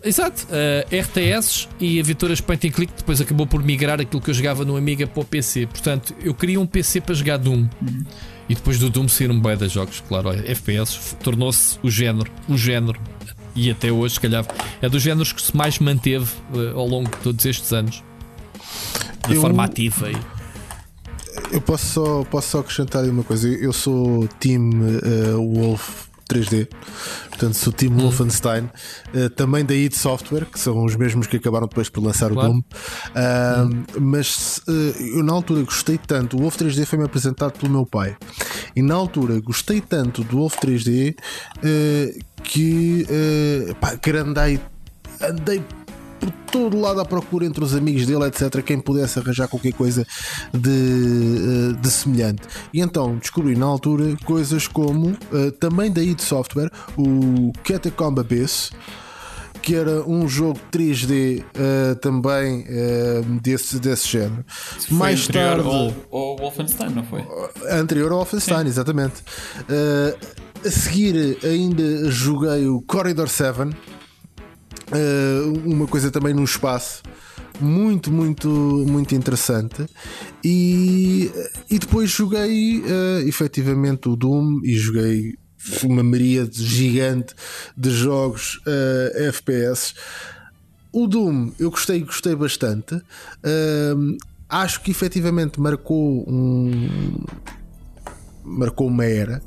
Exato, 0.04 0.46
uh, 0.52 0.96
RTS 0.96 1.68
e 1.80 2.00
aventuras 2.00 2.40
point 2.40 2.68
and 2.68 2.72
click 2.72 2.94
depois 2.96 3.20
acabou 3.20 3.48
por 3.48 3.64
migrar 3.64 4.00
aquilo 4.00 4.22
que 4.22 4.30
eu 4.30 4.36
jogava 4.36 4.64
no 4.64 4.78
Amiga 4.78 5.08
para 5.08 5.22
o 5.22 5.26
PC. 5.26 5.66
Portanto, 5.66 6.14
eu 6.24 6.32
queria 6.34 6.60
um 6.60 6.66
PC 6.68 7.02
para 7.02 7.16
jogar 7.16 7.38
Doom. 7.38 7.68
E 8.48 8.54
depois 8.54 8.78
do 8.78 8.88
Doom 8.92 9.08
saíram 9.08 9.40
bem 9.40 9.58
de 9.58 9.68
jogos, 9.68 10.04
claro, 10.08 10.30
olha, 10.30 10.44
FPS 10.52 11.16
tornou-se 11.24 11.80
o 11.82 11.90
género, 11.90 12.30
o 12.48 12.56
género. 12.56 13.00
E 13.56 13.72
até 13.72 13.92
hoje, 13.92 14.16
se 14.16 14.20
calhar, 14.20 14.46
é 14.80 14.88
dos 14.88 15.02
géneros 15.02 15.32
que 15.34 15.42
se 15.42 15.56
mais 15.58 15.80
manteve 15.80 16.30
uh, 16.54 16.78
ao 16.78 16.88
longo 16.88 17.10
de 17.10 17.18
todos 17.24 17.44
estes 17.44 17.74
anos. 17.74 18.04
De 19.28 19.34
Eu- 19.34 19.42
forma 19.42 19.64
ativa 19.64 20.12
e 20.12 20.16
Eu 21.52 21.62
posso 21.62 21.86
só, 21.86 22.24
posso 22.26 22.50
só 22.50 22.60
acrescentar 22.60 23.04
aí 23.04 23.10
uma 23.10 23.24
coisa. 23.24 23.48
Eu 23.48 23.74
sou 23.74 24.28
Team 24.40 24.70
eh, 25.04 25.34
Wolf 25.34 26.06
3D, 26.32 26.68
portanto 27.30 27.54
sou 27.54 27.72
Team 27.72 27.94
Hum. 27.94 27.98
Wolfenstein, 28.00 28.68
eh, 29.14 29.30
também 29.30 29.64
da 29.64 29.76
id 29.76 29.94
Software, 29.94 30.46
que 30.46 30.60
são 30.60 30.84
os 30.84 30.96
mesmos 30.96 31.28
que 31.28 31.38
acabaram 31.38 31.68
depois 31.68 31.88
por 31.88 32.04
lançar 32.04 32.32
Claro. 32.32 32.50
o 32.50 32.54
Doom. 32.54 32.62
Ah, 33.14 33.68
Mas 34.00 34.60
eh, 34.68 35.18
eu 35.18 35.24
na 35.24 35.34
altura 35.34 35.62
gostei 35.64 35.98
tanto, 36.00 36.36
o 36.38 36.40
Wolf 36.42 36.56
3D 36.58 36.84
foi-me 36.86 37.06
apresentado 37.06 37.60
pelo 37.60 37.72
meu 37.72 37.86
pai, 37.86 38.16
e 38.76 38.82
na 38.82 38.96
altura 38.96 39.40
gostei 39.40 39.80
tanto 39.82 40.24
do 40.24 40.38
Wolf 40.38 40.56
3D 40.58 41.16
eh, 41.64 42.18
que 42.44 43.06
eh, 43.08 43.74
pá, 43.80 43.96
que 43.96 44.10
andei, 44.12 44.60
andei 45.22 45.64
por 46.26 46.32
todo 46.52 46.80
lado 46.80 47.00
à 47.00 47.06
procura 47.06 47.46
entre 47.46 47.64
os 47.64 47.76
amigos 47.76 48.06
dele, 48.06 48.26
etc. 48.26 48.62
Quem 48.64 48.80
pudesse 48.80 49.20
arranjar 49.20 49.48
qualquer 49.48 49.74
coisa 49.74 50.06
de, 50.54 50.70
eh, 50.70 51.82
de 51.82 51.92
semelhante. 51.92 52.44
E 52.74 52.82
então 52.82 53.18
descobri 53.18 53.56
na 53.56 53.66
altura 53.66 54.16
coisas 54.26 54.68
como 54.68 55.18
eh, 55.34 55.52
também 55.52 55.92
da 55.92 56.02
id 56.02 56.20
Software, 56.20 56.72
o 56.98 57.52
Catacomb 57.64 58.20
Abyss. 58.20 58.72
que 59.62 59.74
era 59.74 60.08
um 60.08 60.28
jogo 60.28 60.60
3D 60.72 61.42
uh, 61.42 61.96
também 61.96 62.62
uh, 62.62 63.40
desse, 63.42 63.80
desse 63.80 64.08
género. 64.08 64.46
Foi 64.48 64.96
Mais 64.96 65.28
anterior 65.28 65.64
tarde, 65.64 65.68
ao, 66.12 66.20
ao 66.20 66.38
Wolfenstein, 66.38 66.90
não 66.92 67.04
foi? 67.04 67.26
anterior 67.72 68.12
ao 68.12 68.20
Wolfenstein, 68.20 68.68
exatamente. 68.68 69.24
Uh, 69.62 70.46
a 70.64 70.70
seguir, 70.70 71.40
ainda 71.44 72.12
joguei 72.12 72.68
o 72.68 72.80
Corridor 72.82 73.28
7, 73.28 73.62
uh, 73.62 73.70
uma 75.66 75.88
coisa 75.88 76.12
também 76.12 76.34
no 76.34 76.44
espaço. 76.44 77.02
Muito, 77.60 78.12
muito, 78.12 78.50
muito 78.50 79.16
interessante. 79.16 79.86
E, 80.44 81.32
e 81.70 81.80
depois 81.80 82.10
joguei 82.10 82.82
uh, 82.82 83.28
efetivamente 83.28 84.10
o 84.10 84.16
Doom 84.16 84.60
e 84.64 84.76
joguei 84.76 85.36
uma 85.84 86.04
miríade 86.04 86.64
gigante 86.64 87.34
de 87.76 87.90
jogos 87.90 88.62
uh, 88.68 89.24
FPS. 89.24 89.94
O 90.92 91.08
Doom 91.08 91.52
eu 91.60 91.72
gostei, 91.72 92.02
gostei 92.02 92.36
bastante. 92.36 92.96
Uh, 92.96 94.18
acho 94.50 94.82
que 94.82 94.92
efetivamente 94.92 95.60
marcou 95.60 96.24
um 96.30 97.26
marcou 98.44 98.88
uma 98.88 99.06
era. 99.06 99.42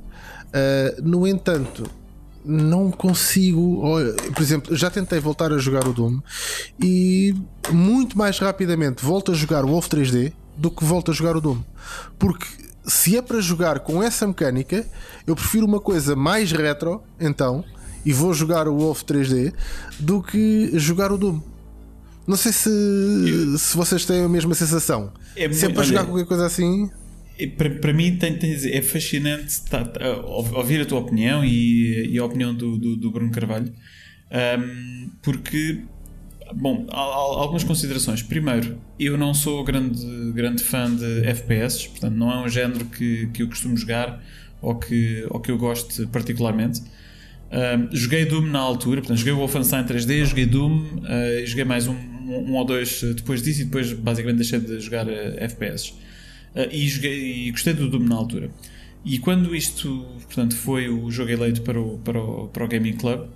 Uh, 0.48 1.02
no 1.02 1.26
entanto, 1.26 1.88
não 2.48 2.90
consigo. 2.90 3.82
Por 4.34 4.42
exemplo, 4.42 4.74
já 4.74 4.90
tentei 4.90 5.20
voltar 5.20 5.52
a 5.52 5.58
jogar 5.58 5.86
o 5.86 5.92
Doom 5.92 6.18
e 6.82 7.34
muito 7.70 8.16
mais 8.16 8.38
rapidamente 8.38 9.04
volto 9.04 9.32
a 9.32 9.34
jogar 9.34 9.64
o 9.64 9.68
Wolf 9.68 9.86
3D 9.86 10.32
do 10.56 10.70
que 10.70 10.82
volto 10.82 11.10
a 11.10 11.14
jogar 11.14 11.36
o 11.36 11.40
Doom. 11.40 11.58
Porque 12.18 12.46
se 12.86 13.16
é 13.16 13.22
para 13.22 13.40
jogar 13.40 13.80
com 13.80 14.02
essa 14.02 14.26
mecânica, 14.26 14.86
eu 15.26 15.36
prefiro 15.36 15.66
uma 15.66 15.78
coisa 15.78 16.16
mais 16.16 16.50
retro, 16.50 17.02
então, 17.20 17.62
e 18.04 18.12
vou 18.12 18.32
jogar 18.32 18.66
o 18.66 18.78
Wolf 18.78 19.02
3D 19.02 19.52
do 20.00 20.22
que 20.22 20.70
jogar 20.78 21.12
o 21.12 21.18
Doom. 21.18 21.40
Não 22.26 22.36
sei 22.36 22.52
se, 22.52 23.58
se 23.58 23.76
vocês 23.76 24.04
têm 24.04 24.24
a 24.24 24.28
mesma 24.28 24.54
sensação. 24.54 25.12
É 25.36 25.50
se 25.52 25.66
é 25.66 25.68
para 25.68 25.82
jogar 25.82 26.04
qualquer 26.04 26.26
coisa 26.26 26.46
assim. 26.46 26.90
Para, 27.80 27.92
mim 27.92 28.16
tem, 28.16 28.36
tem 28.36 28.52
é 28.52 28.82
fascinante 28.82 29.62
tá- 29.70 29.84
tá, 29.84 30.16
ou- 30.22 30.56
ouvir 30.56 30.80
a 30.80 30.84
tua 30.84 30.98
opinião 30.98 31.44
e, 31.44 32.10
e 32.10 32.18
a 32.18 32.24
opinião 32.24 32.54
do, 32.54 32.76
do, 32.76 32.96
do 32.96 33.10
Bruno 33.10 33.30
Carvalho. 33.30 33.72
Ahm, 34.30 35.10
porque 35.22 35.82
bom, 36.54 36.86
algumas 36.90 37.62
considerações. 37.64 38.22
Primeiro, 38.22 38.78
eu 38.98 39.16
não 39.16 39.32
sou 39.34 39.62
grande, 39.64 40.04
grande 40.32 40.62
fã 40.64 40.94
de 40.94 41.26
FPS 41.26 41.88
portanto 41.88 42.14
não 42.14 42.30
é 42.32 42.44
um 42.44 42.48
género 42.48 42.84
que, 42.86 43.28
que 43.28 43.42
eu 43.42 43.48
costumo 43.48 43.76
jogar 43.76 44.22
ou 44.60 44.74
que, 44.76 45.24
ou 45.30 45.40
que 45.40 45.50
eu 45.50 45.58
gosto 45.58 46.06
particularmente. 46.08 46.82
Ahm, 47.50 47.88
joguei 47.92 48.24
Doom 48.26 48.46
na 48.46 48.58
altura, 48.58 49.00
portanto, 49.00 49.18
joguei 49.18 49.32
Wolfenstein 49.32 49.84
3D, 49.84 50.24
joguei 50.26 50.44
Doom, 50.46 50.84
ah, 51.04 51.46
joguei 51.46 51.64
mais 51.64 51.86
um, 51.86 51.94
um 51.94 52.54
ou 52.54 52.64
dois 52.64 53.00
depois 53.14 53.42
disso 53.42 53.62
e 53.62 53.64
depois 53.64 53.92
basicamente 53.92 54.36
deixei 54.36 54.60
de 54.60 54.78
jogar 54.80 55.08
ah, 55.08 55.34
FPS. 55.38 55.94
Ah, 56.58 56.68
e, 56.72 56.88
joguei, 56.88 57.46
e 57.46 57.50
gostei 57.52 57.72
do 57.72 57.88
Doom 57.88 58.04
na 58.04 58.16
altura. 58.16 58.50
E 59.04 59.20
quando 59.20 59.54
isto 59.54 60.04
portanto, 60.26 60.56
foi 60.56 60.88
o 60.88 61.08
jogo 61.08 61.30
eleito 61.30 61.62
para 61.62 61.80
o, 61.80 61.98
para 61.98 62.20
o, 62.20 62.48
para 62.48 62.64
o 62.64 62.68
Gaming 62.68 62.94
Club, 62.94 63.28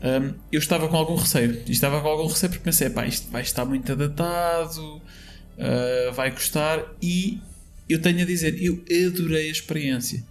ahm, 0.00 0.34
eu 0.52 0.60
estava 0.60 0.88
com 0.88 0.96
algum 0.96 1.16
receio. 1.16 1.60
E 1.66 1.72
estava 1.72 2.00
com 2.00 2.06
algum 2.06 2.28
receio 2.28 2.50
porque 2.50 2.62
pensei, 2.62 2.88
pá, 2.88 3.04
isto 3.04 3.28
vai 3.32 3.42
estar 3.42 3.64
muito 3.64 3.90
adaptado, 3.90 5.02
ah, 5.58 6.12
vai 6.12 6.30
custar. 6.30 6.84
E 7.02 7.40
eu 7.88 8.00
tenho 8.00 8.22
a 8.22 8.24
dizer, 8.24 8.62
eu 8.62 8.84
adorei 9.08 9.48
a 9.48 9.52
experiência. 9.52 10.22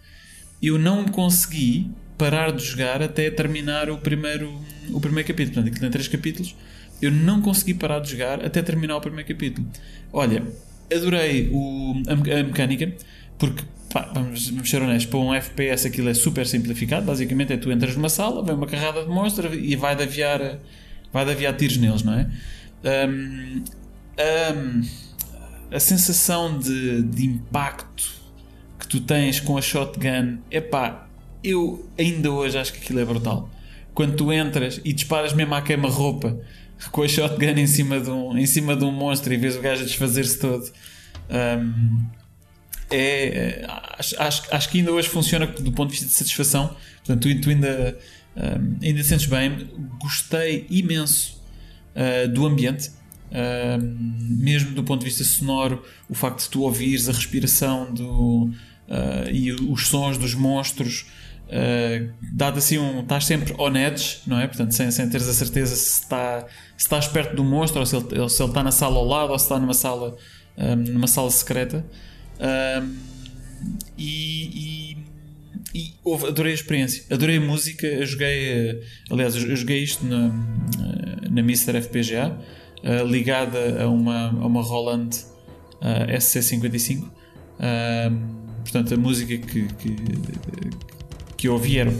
Eu 0.61 0.79
não 0.79 1.05
consegui 1.05 1.91
parar 2.17 2.51
de 2.51 2.63
jogar 2.63 3.01
até 3.01 3.29
terminar 3.29 3.89
o 3.89 3.97
primeiro, 3.97 4.59
o 4.91 5.01
primeiro 5.01 5.27
capítulo. 5.27 5.55
Portanto, 5.55 5.67
aquilo 5.67 5.81
tem 5.81 5.91
três 5.91 6.07
capítulos. 6.07 6.55
Eu 7.01 7.11
não 7.11 7.41
consegui 7.41 7.73
parar 7.73 7.99
de 7.99 8.11
jogar 8.11 8.43
até 8.43 8.61
terminar 8.61 8.95
o 8.95 9.01
primeiro 9.01 9.27
capítulo. 9.27 9.67
Olha, 10.11 10.43
adorei 10.93 11.49
o, 11.51 12.01
a, 12.07 12.13
a 12.13 12.43
mecânica, 12.43 12.93
porque, 13.37 13.63
pá, 13.91 14.09
vamos, 14.13 14.49
vamos 14.49 14.69
ser 14.69 14.81
honestos, 14.81 15.05
para 15.05 15.19
um 15.19 15.33
FPS 15.33 15.87
aquilo 15.87 16.09
é 16.09 16.13
super 16.13 16.45
simplificado. 16.45 17.05
Basicamente 17.05 17.53
é 17.53 17.57
tu 17.57 17.71
entras 17.71 17.95
numa 17.95 18.09
sala, 18.09 18.43
vem 18.43 18.55
uma 18.55 18.67
carrada 18.67 19.03
de 19.03 19.09
monstros 19.09 19.53
e 19.53 19.75
vai 19.75 19.95
de 19.95 20.03
aviar, 20.03 20.59
vai 21.11 21.25
de 21.25 21.31
aviar 21.31 21.55
tiros 21.55 21.77
neles, 21.77 22.03
não 22.03 22.13
é? 22.13 22.29
Ahm, 22.83 23.63
ahm, 24.17 24.81
a 25.71 25.79
sensação 25.79 26.57
de, 26.57 27.01
de 27.03 27.25
impacto 27.25 28.15
que 28.79 28.87
tu 28.87 29.01
tens 29.01 29.39
com 29.39 29.57
a 29.57 29.61
shotgun, 29.61 30.37
epá, 30.51 31.07
eu 31.43 31.87
ainda 31.97 32.31
hoje 32.31 32.57
acho 32.57 32.73
que 32.73 32.79
aquilo 32.79 32.99
é 32.99 33.05
brutal. 33.05 33.49
Quando 33.93 34.15
tu 34.15 34.31
entras 34.31 34.79
e 34.85 34.93
disparas 34.93 35.33
mesmo 35.33 35.55
à 35.55 35.61
queima-roupa 35.61 36.39
com 36.91 37.03
a 37.03 37.07
shotgun 37.07 37.57
em 37.57 37.67
cima 37.67 37.99
de 37.99 38.09
um, 38.09 38.37
em 38.37 38.45
cima 38.45 38.75
de 38.75 38.83
um 38.83 38.91
monstro 38.91 39.33
e 39.33 39.37
vês 39.37 39.55
o 39.55 39.61
gajo 39.61 39.83
a 39.83 39.85
desfazer-se 39.85 40.39
todo. 40.39 40.71
hum, 41.29 42.05
é, 42.89 43.65
acho, 43.97 44.21
acho, 44.21 44.43
acho 44.49 44.69
que 44.69 44.79
ainda 44.79 44.91
hoje 44.91 45.09
funciona 45.09 45.45
do 45.45 45.71
ponto 45.71 45.89
de 45.89 45.97
vista 45.97 46.07
de 46.07 46.13
satisfação. 46.13 46.75
Portanto, 47.03 47.21
tu, 47.21 47.41
tu 47.41 47.49
ainda, 47.49 47.97
hum, 48.35 48.77
ainda 48.81 49.03
sentes 49.03 49.25
bem. 49.25 49.69
Gostei 49.99 50.65
imenso 50.69 51.41
uh, 51.95 52.27
do 52.27 52.45
ambiente. 52.45 52.91
Hum, 53.29 54.37
mesmo 54.39 54.71
do 54.71 54.83
ponto 54.83 55.01
de 55.01 55.05
vista 55.05 55.23
sonoro, 55.23 55.83
o 56.07 56.15
facto 56.15 56.43
de 56.43 56.49
tu 56.49 56.61
ouvires 56.61 57.09
a 57.09 57.11
respiração 57.11 57.93
do, 57.93 58.49
uh, 58.87 59.29
e 59.31 59.51
os 59.51 59.87
sons 59.87 60.17
dos 60.17 60.33
monstros, 60.33 61.05
uh, 61.47 62.09
dá-te 62.33 62.59
assim 62.59 62.77
um. 62.77 63.01
estás 63.01 63.25
sempre 63.25 63.53
on 63.57 63.75
edge, 63.75 64.19
não 64.25 64.39
é? 64.39 64.47
Portanto, 64.47 64.71
sem, 64.71 64.89
sem 64.91 65.09
teres 65.09 65.27
a 65.27 65.33
certeza 65.33 65.75
se, 65.75 66.03
está, 66.03 66.45
se 66.77 66.85
estás 66.85 67.07
perto 67.07 67.35
do 67.35 67.43
monstro 67.43 67.79
ou 67.79 67.85
se 67.85 67.95
ele, 67.95 68.19
ou 68.19 68.29
se 68.29 68.41
ele 68.41 68.49
está 68.49 68.63
na 68.63 68.71
sala 68.71 68.95
ao 68.97 69.05
lado 69.05 69.31
ou 69.33 69.39
se 69.39 69.45
está 69.45 69.59
numa 69.59 69.73
sala, 69.73 70.15
um, 70.57 70.75
numa 70.75 71.07
sala 71.07 71.29
secreta. 71.31 71.85
Um, 72.39 72.95
e, 73.97 74.93
e, 75.73 75.77
e 75.79 75.93
houve- 76.03 76.27
adorei 76.27 76.51
a 76.51 76.55
experiência, 76.55 77.03
adorei 77.11 77.37
a 77.37 77.41
música. 77.41 77.87
Eu 77.87 78.05
joguei, 78.05 78.49
eh, 78.49 78.81
aliás, 79.09 79.35
eu 79.35 79.55
joguei 79.55 79.81
isto 79.83 80.05
na, 80.05 80.27
eh, 80.27 81.29
na 81.29 81.41
Mr. 81.41 81.81
FPGA, 81.81 82.37
eh, 82.83 83.03
ligada 83.03 83.83
a 83.83 83.87
uma, 83.89 84.27
a 84.29 84.45
uma 84.45 84.61
Roland 84.61 85.09
eh, 85.81 86.17
SC55. 86.17 87.09
Ahm, 87.59 88.19
portanto, 88.63 88.93
a 88.93 88.97
música 88.97 89.35
que, 89.37 89.67
que, 89.73 89.95
que 91.35 91.47
eu 91.47 91.53
ouvi 91.53 91.79
era, 91.79 91.91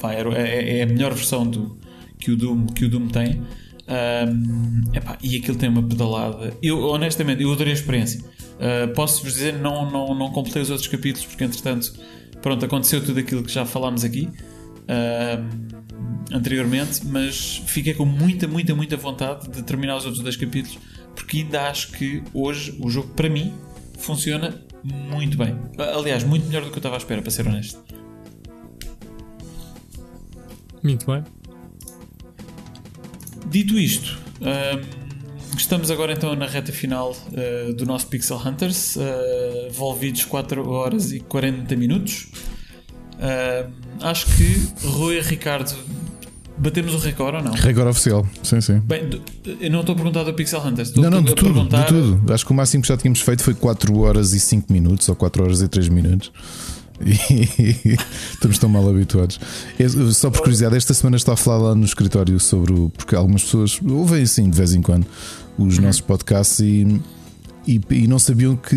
pá, 0.00 0.12
era- 0.12 0.32
é, 0.38 0.78
é 0.78 0.82
a 0.82 0.86
melhor 0.86 1.12
versão 1.14 1.44
do, 1.46 1.76
que, 2.18 2.30
o 2.30 2.36
Doom, 2.36 2.66
que 2.66 2.84
o 2.84 2.88
Doom 2.88 3.08
tem. 3.08 3.42
Ahm, 3.90 4.84
epá, 4.94 5.18
e 5.20 5.36
aquilo 5.36 5.58
tem 5.58 5.68
uma 5.68 5.82
pedalada. 5.82 6.56
Eu, 6.62 6.78
honestamente, 6.80 7.42
eu 7.42 7.52
adorei 7.52 7.72
a 7.72 7.76
experiência. 7.76 8.24
Ah, 8.60 8.88
Posso-vos 8.94 9.32
dizer, 9.34 9.54
não, 9.54 9.90
não, 9.90 10.14
não 10.14 10.30
completei 10.30 10.62
os 10.62 10.70
outros 10.70 10.86
capítulos, 10.86 11.26
porque 11.26 11.42
entretanto, 11.44 11.92
pronto, 12.40 12.64
aconteceu 12.64 13.04
tudo 13.04 13.18
aquilo 13.18 13.42
que 13.42 13.50
já 13.50 13.64
falámos 13.64 14.04
aqui 14.04 14.28
ahm, 14.86 15.48
anteriormente, 16.32 17.04
mas 17.06 17.62
fiquei 17.66 17.94
com 17.94 18.04
muita, 18.04 18.46
muita, 18.46 18.74
muita 18.74 18.96
vontade 18.96 19.48
de 19.48 19.62
terminar 19.62 19.96
os 19.96 20.04
outros 20.04 20.22
dois 20.22 20.36
capítulos, 20.36 20.78
porque 21.14 21.38
ainda 21.38 21.62
acho 21.68 21.90
que 21.92 22.22
hoje 22.32 22.76
o 22.80 22.88
jogo, 22.88 23.08
para 23.08 23.28
mim, 23.28 23.52
funciona 23.98 24.62
muito 24.84 25.36
bem. 25.36 25.56
Aliás, 25.78 26.22
muito 26.22 26.46
melhor 26.46 26.62
do 26.62 26.68
que 26.68 26.74
eu 26.74 26.78
estava 26.78 26.96
à 26.96 26.98
espera, 26.98 27.20
para 27.20 27.30
ser 27.30 27.46
honesto. 27.46 27.82
Muito 30.82 31.06
bem. 31.06 31.24
Dito 33.48 33.78
isto, 33.78 34.18
hum, 34.40 34.80
estamos 35.56 35.90
agora 35.90 36.12
então 36.12 36.34
na 36.36 36.46
reta 36.46 36.72
final 36.72 37.10
uh, 37.12 37.72
do 37.74 37.84
nosso 37.84 38.06
Pixel 38.06 38.36
Hunters, 38.38 38.96
uh, 38.96 39.00
envolvidos 39.68 40.24
4 40.24 40.68
horas 40.68 41.12
e 41.12 41.20
40 41.20 41.74
minutos. 41.76 42.28
Hum, 43.18 43.70
acho 44.00 44.26
que 44.26 44.86
Rui 44.86 45.16
e 45.18 45.20
Ricardo 45.20 45.74
batemos 46.56 46.94
o 46.94 46.98
recorde 46.98 47.38
ou 47.38 47.42
não? 47.42 47.52
Recorde 47.52 47.90
oficial, 47.90 48.26
sim, 48.42 48.60
sim. 48.60 48.78
Bem, 48.80 49.08
eu 49.60 49.70
não 49.70 49.80
estou 49.80 49.94
a 49.94 49.96
perguntar 49.96 50.22
do 50.24 50.32
Pixel 50.34 50.60
Hunters, 50.60 50.88
estou 50.88 51.02
Não, 51.02 51.10
não, 51.10 51.22
de 51.22 51.32
a 51.32 51.34
tudo, 51.34 51.52
perguntar. 51.52 51.82
de 51.82 51.88
tudo. 51.88 52.32
Acho 52.32 52.44
que 52.46 52.52
o 52.52 52.54
máximo 52.54 52.82
que 52.82 52.88
já 52.88 52.96
tínhamos 52.96 53.20
feito 53.20 53.42
foi 53.42 53.54
4 53.54 53.98
horas 53.98 54.32
e 54.32 54.40
5 54.40 54.72
minutos 54.72 55.08
ou 55.08 55.16
4 55.16 55.42
horas 55.42 55.60
e 55.62 55.68
3 55.68 55.88
minutos. 55.88 56.30
Estamos 58.32 58.58
tão 58.58 58.68
mal 58.68 58.88
habituados. 58.88 59.40
Só 60.14 60.30
por 60.30 60.40
curiosidade, 60.40 60.76
esta 60.76 60.94
semana 60.94 61.16
está 61.16 61.32
a 61.32 61.36
falar 61.36 61.68
lá 61.68 61.74
no 61.74 61.84
escritório 61.84 62.38
sobre 62.38 62.72
o. 62.72 62.90
Porque 62.90 63.14
algumas 63.14 63.42
pessoas 63.44 63.80
ouvem 63.82 64.22
assim 64.22 64.48
de 64.50 64.56
vez 64.56 64.74
em 64.74 64.82
quando 64.82 65.06
os 65.58 65.76
Uhum. 65.76 65.84
nossos 65.84 66.00
podcasts 66.00 66.58
e, 66.60 67.00
e, 67.66 67.80
e 67.90 68.06
não 68.06 68.18
sabiam 68.18 68.56
que, 68.56 68.76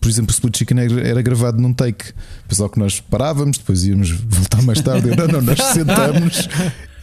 por 0.00 0.08
exemplo, 0.08 0.30
o 0.30 0.32
Split 0.32 0.56
Chicken 0.58 0.78
era, 0.80 1.20
gravado 1.22 1.60
num 1.60 1.72
take. 1.72 2.12
Pessoal 2.48 2.68
que 2.70 2.78
nós 2.78 3.00
parávamos, 3.00 3.58
depois 3.58 3.84
íamos 3.84 4.10
voltar 4.10 4.62
mais 4.62 4.80
tarde. 4.80 5.08
Eu, 5.08 5.16
não, 5.16 5.26
não, 5.26 5.42
nós 5.42 5.58
sentamos 5.60 6.48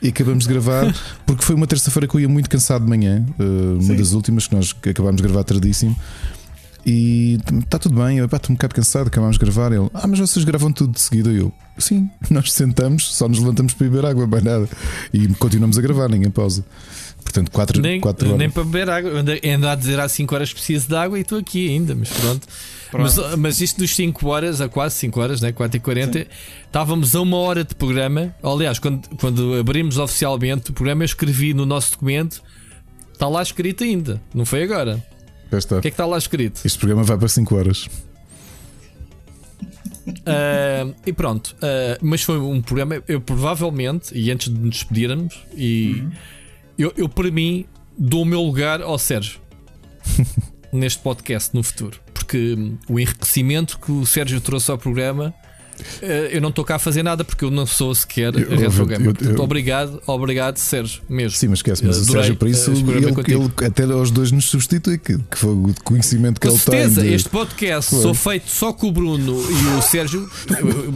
e 0.01 0.07
acabamos 0.07 0.45
de 0.45 0.49
gravar 0.53 0.95
porque 1.25 1.43
foi 1.43 1.55
uma 1.55 1.67
terça-feira 1.67 2.07
que 2.07 2.15
eu 2.15 2.21
ia 2.21 2.29
muito 2.29 2.49
cansado 2.49 2.83
de 2.83 2.89
manhã, 2.89 3.25
eh, 3.37 3.43
uma 3.73 3.81
Sim. 3.81 3.95
das 3.97 4.13
últimas 4.13 4.47
que 4.47 4.55
nós 4.55 4.73
acabámos 4.83 5.17
de 5.21 5.27
gravar 5.27 5.43
tardíssimo. 5.43 5.95
E 6.85 7.37
está 7.59 7.77
tudo 7.77 8.01
bem, 8.03 8.17
eu 8.17 8.25
estou 8.25 8.39
um 8.49 8.53
bocado 8.55 8.73
cansado, 8.73 9.07
acabámos 9.07 9.37
de 9.37 9.43
gravar. 9.45 9.71
Ele, 9.71 9.89
ah, 9.93 10.07
mas 10.07 10.19
vocês 10.19 10.43
gravam 10.45 10.71
tudo 10.71 10.93
de 10.93 11.01
seguida. 11.01 11.31
E 11.31 11.37
eu, 11.37 11.51
sim, 11.77 12.09
nós 12.29 12.51
sentamos, 12.53 13.15
só 13.15 13.27
nos 13.27 13.39
levantamos 13.39 13.73
para 13.73 13.87
beber 13.87 14.05
água, 14.05 14.25
bem 14.25 14.41
nada. 14.41 14.67
E 15.13 15.27
continuamos 15.35 15.77
a 15.77 15.81
gravar, 15.81 16.09
ninguém 16.09 16.31
pausa. 16.31 16.63
Portanto, 17.23 17.51
4 17.51 17.81
Nem, 17.81 18.01
horas. 18.03 18.37
nem 18.37 18.49
para 18.49 18.63
beber 18.63 18.89
água. 18.89 19.11
Ando- 19.11 19.31
Ando 19.45 19.67
a 19.67 19.75
dizer 19.75 19.99
há 19.99 20.07
5 20.09 20.33
horas 20.33 20.51
preciso 20.53 20.87
de 20.87 20.95
água 20.95 21.17
e 21.17 21.21
estou 21.21 21.37
aqui 21.37 21.69
ainda, 21.69 21.93
mas 21.93 22.09
pronto. 22.09 22.47
Mas, 22.91 23.17
mas 23.37 23.61
isto 23.61 23.77
dos 23.77 23.95
5 23.95 24.27
horas, 24.27 24.61
a 24.61 24.67
quase 24.69 24.95
5 24.95 25.19
horas, 25.19 25.41
né? 25.41 25.51
4 25.51 25.77
e 25.77 25.79
40, 25.79 26.25
estávamos 26.65 27.15
a 27.15 27.21
uma 27.21 27.37
hora 27.37 27.63
de 27.63 27.75
programa. 27.75 28.33
Aliás, 28.41 28.79
quando, 28.79 29.07
quando 29.19 29.53
abrimos 29.59 29.97
oficialmente 29.99 30.71
o 30.71 30.73
programa, 30.73 31.03
eu 31.03 31.05
escrevi 31.05 31.53
no 31.53 31.67
nosso 31.67 31.91
documento, 31.91 32.41
está 33.13 33.27
lá 33.27 33.43
escrito 33.43 33.83
ainda, 33.83 34.19
não 34.33 34.43
foi 34.45 34.63
agora. 34.63 35.03
Está. 35.51 35.77
O 35.77 35.81
que 35.81 35.87
é 35.87 35.91
que 35.91 35.95
está 35.95 36.05
lá 36.05 36.17
escrito? 36.17 36.61
Este 36.63 36.77
programa 36.77 37.03
vai 37.03 37.17
para 37.17 37.27
5 37.27 37.55
horas. 37.55 37.89
Ah, 40.25 40.87
e 41.05 41.13
pronto, 41.13 41.55
ah, 41.61 41.97
mas 42.01 42.21
foi 42.21 42.39
um 42.39 42.61
programa. 42.61 43.01
Eu 43.07 43.21
provavelmente, 43.21 44.17
e 44.17 44.31
antes 44.31 44.53
de 44.53 44.59
nos 44.59 44.69
despedirmos, 44.69 45.39
e 45.55 46.03
eu, 46.77 46.93
eu 46.95 47.09
para 47.09 47.29
mim 47.31 47.65
dou 47.97 48.21
o 48.21 48.25
meu 48.25 48.41
lugar 48.41 48.81
ao 48.81 48.97
Sérgio 48.97 49.39
neste 50.71 51.01
podcast 51.01 51.53
no 51.53 51.63
futuro, 51.63 51.99
porque 52.13 52.55
o 52.87 52.99
enriquecimento 52.99 53.79
que 53.79 53.91
o 53.91 54.05
Sérgio 54.05 54.39
trouxe 54.41 54.71
ao 54.71 54.77
programa. 54.77 55.33
Ah, 56.01 56.05
Eu 56.31 56.41
não 56.41 56.49
estou 56.49 56.63
cá 56.65 56.75
a 56.75 56.79
fazer 56.79 57.03
nada 57.03 57.23
porque 57.23 57.43
eu 57.45 57.51
não 57.51 57.65
sou 57.65 57.93
sequer 57.93 58.33
Eu- 58.35 58.57
retro 58.57 58.85
gamer. 58.85 59.13
Portanto, 59.13 59.41
obrisso, 59.41 60.01
obrigado, 60.07 60.57
Sérgio, 60.57 61.01
mesmo. 61.09 61.37
Sim, 61.37 61.47
mas 61.49 61.59
esquece, 61.59 61.85
mas 61.85 61.97
o 61.97 62.01
Adorei, 62.03 62.21
Sérgio, 62.23 62.35
para 62.37 62.49
isso, 62.49 62.71
eh, 62.71 62.73
ele, 62.73 63.33
ele 63.35 63.67
até 63.67 63.83
aos 63.83 64.11
dois 64.11 64.31
nos 64.31 64.45
substitui, 64.45 64.97
que, 64.97 65.17
que 65.17 65.37
foi 65.37 65.49
o 65.51 65.73
conhecimento 65.83 66.39
que 66.39 66.47
Com 66.47 66.53
ele 66.53 66.61
certeza, 66.63 67.01
tem. 67.01 67.09
de- 67.09 67.15
este 67.15 67.29
podcast 67.29 67.93
sou 67.95 68.13
feito 68.13 68.49
só 68.49 68.71
com 68.73 68.87
o 68.87 68.91
Bruno 68.91 69.37
e 69.41 69.77
o 69.77 69.81
Sérgio. 69.81 70.29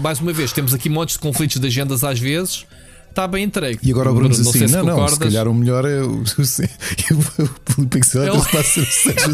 Mais 0.01 0.19
uma 0.19 0.31
vez, 0.33 0.51
temos 0.51 0.73
aqui 0.73 0.89
montes 0.89 1.13
de 1.15 1.19
conflitos 1.19 1.59
de 1.59 1.67
agendas 1.67 2.03
às 2.03 2.19
vezes. 2.19 2.65
Está 3.13 3.27
bem 3.27 3.43
entregue. 3.43 3.77
E 3.83 3.91
agora 3.91 4.09
o 4.09 4.15
Bruno 4.15 4.29
diz 4.29 4.39
não 4.39 4.49
assim: 4.49 4.65
não, 4.65 4.83
não, 4.83 5.07
se 5.07 5.19
calhar 5.19 5.47
o 5.47 5.53
melhor 5.53 5.85
é 5.85 6.01
o, 6.01 6.23
o, 7.77 7.85
Pixel 7.85 8.23
É 8.23 8.31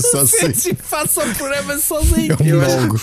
só 0.01 0.19
assim. 0.19 0.53
Sérgio 0.53 0.75
faça 0.83 1.23
o 1.23 1.35
programa 1.35 1.77
sozinho. 1.77 2.35
É 2.39 2.43
um 2.43 2.59
monólogo. 2.59 3.01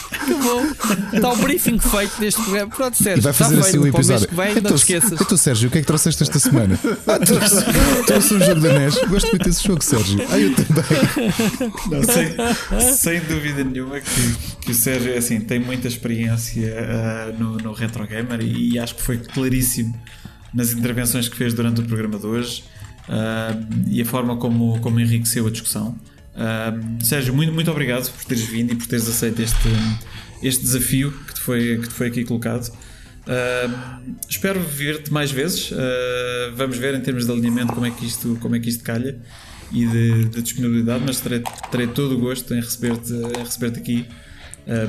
Está 1.14 1.32
o 1.32 1.36
briefing 1.38 1.78
feito 1.78 2.20
neste 2.20 2.42
programa. 2.42 2.70
Pronto, 2.70 2.94
E 3.00 3.02
Sérgio. 3.02 3.22
vai 3.22 3.32
Está 3.32 3.44
fazer 3.46 3.58
assim 3.58 3.78
o 3.78 3.80
Para 3.80 3.90
o 3.90 3.94
mês 3.94 3.94
episódio. 4.10 4.28
que 4.28 4.34
vem, 4.34 4.48
não 4.48 4.58
então, 4.58 4.72
te 4.72 4.78
esqueças. 4.78 5.12
então, 5.20 5.38
Sérgio, 5.38 5.68
o 5.68 5.72
que 5.72 5.78
é 5.78 5.80
que 5.80 5.86
trouxeste 5.86 6.22
esta 6.22 6.38
semana? 6.38 6.78
Ah, 7.06 7.18
trouxe, 7.18 7.56
trouxe 8.06 8.34
um 8.34 8.40
jogo 8.40 8.60
da 8.60 8.78
NES. 8.78 8.94
Gosto 9.08 9.30
muito 9.30 9.44
desse 9.44 9.66
jogo, 9.66 9.82
Sérgio. 9.82 10.20
Ah, 10.30 10.38
eu 10.38 10.54
também. 10.54 10.84
Não, 11.90 12.02
sem, 12.02 12.92
sem 12.96 13.20
dúvida 13.20 13.64
nenhuma 13.64 13.98
que, 13.98 14.36
que 14.60 14.72
o 14.72 14.74
Sérgio 14.74 15.14
é 15.14 15.16
assim, 15.16 15.40
tem 15.40 15.58
muita 15.58 15.88
experiência 15.88 16.76
ah, 16.78 17.32
no, 17.38 17.56
no 17.56 17.72
Retro 17.72 18.06
Gamer 18.06 18.42
e 18.42 18.78
acho 18.78 18.94
que 18.96 19.02
foi 19.02 19.16
claríssimo 19.16 19.98
nas 20.56 20.72
intervenções 20.72 21.28
que 21.28 21.36
fez 21.36 21.52
durante 21.52 21.82
o 21.82 21.84
programa 21.84 22.18
de 22.18 22.26
hoje 22.26 22.64
ah, 23.08 23.54
e 23.86 24.00
a 24.00 24.04
forma 24.06 24.36
como, 24.38 24.80
como 24.80 24.98
enriqueceu 24.98 25.46
a 25.46 25.50
discussão. 25.50 25.96
Ah, 26.34 26.72
Sérgio, 27.00 27.34
muito, 27.34 27.52
muito 27.52 27.70
obrigado 27.70 28.10
por 28.10 28.24
teres 28.24 28.44
vindo 28.44 28.72
e 28.72 28.74
por 28.74 28.86
teres 28.86 29.06
aceito 29.06 29.42
este, 29.42 29.68
este 30.42 30.62
desafio 30.62 31.12
que 31.12 31.34
te 31.34 31.40
foi, 31.40 31.78
que 31.78 31.88
te 31.88 31.94
foi 31.94 32.06
aqui 32.08 32.24
colocado. 32.24 32.72
Ah, 33.26 34.00
espero 34.28 34.58
ver-te 34.60 35.12
mais 35.12 35.30
vezes. 35.30 35.70
Vamos 36.56 36.78
ver 36.78 36.94
em 36.94 37.00
termos 37.02 37.26
de 37.26 37.32
alinhamento 37.32 37.74
como 37.74 37.84
é 37.84 37.90
que 37.90 38.06
isto, 38.06 38.38
como 38.40 38.56
é 38.56 38.58
que 38.58 38.70
isto 38.70 38.82
calha 38.82 39.18
e 39.70 39.84
de, 39.84 40.24
de 40.26 40.42
disponibilidade, 40.42 41.02
mas 41.04 41.20
terei, 41.20 41.42
terei 41.70 41.88
todo 41.88 42.14
o 42.14 42.18
gosto 42.18 42.54
em 42.54 42.60
receber-te 42.60 43.12
receber 43.36 43.76
aqui 43.78 44.06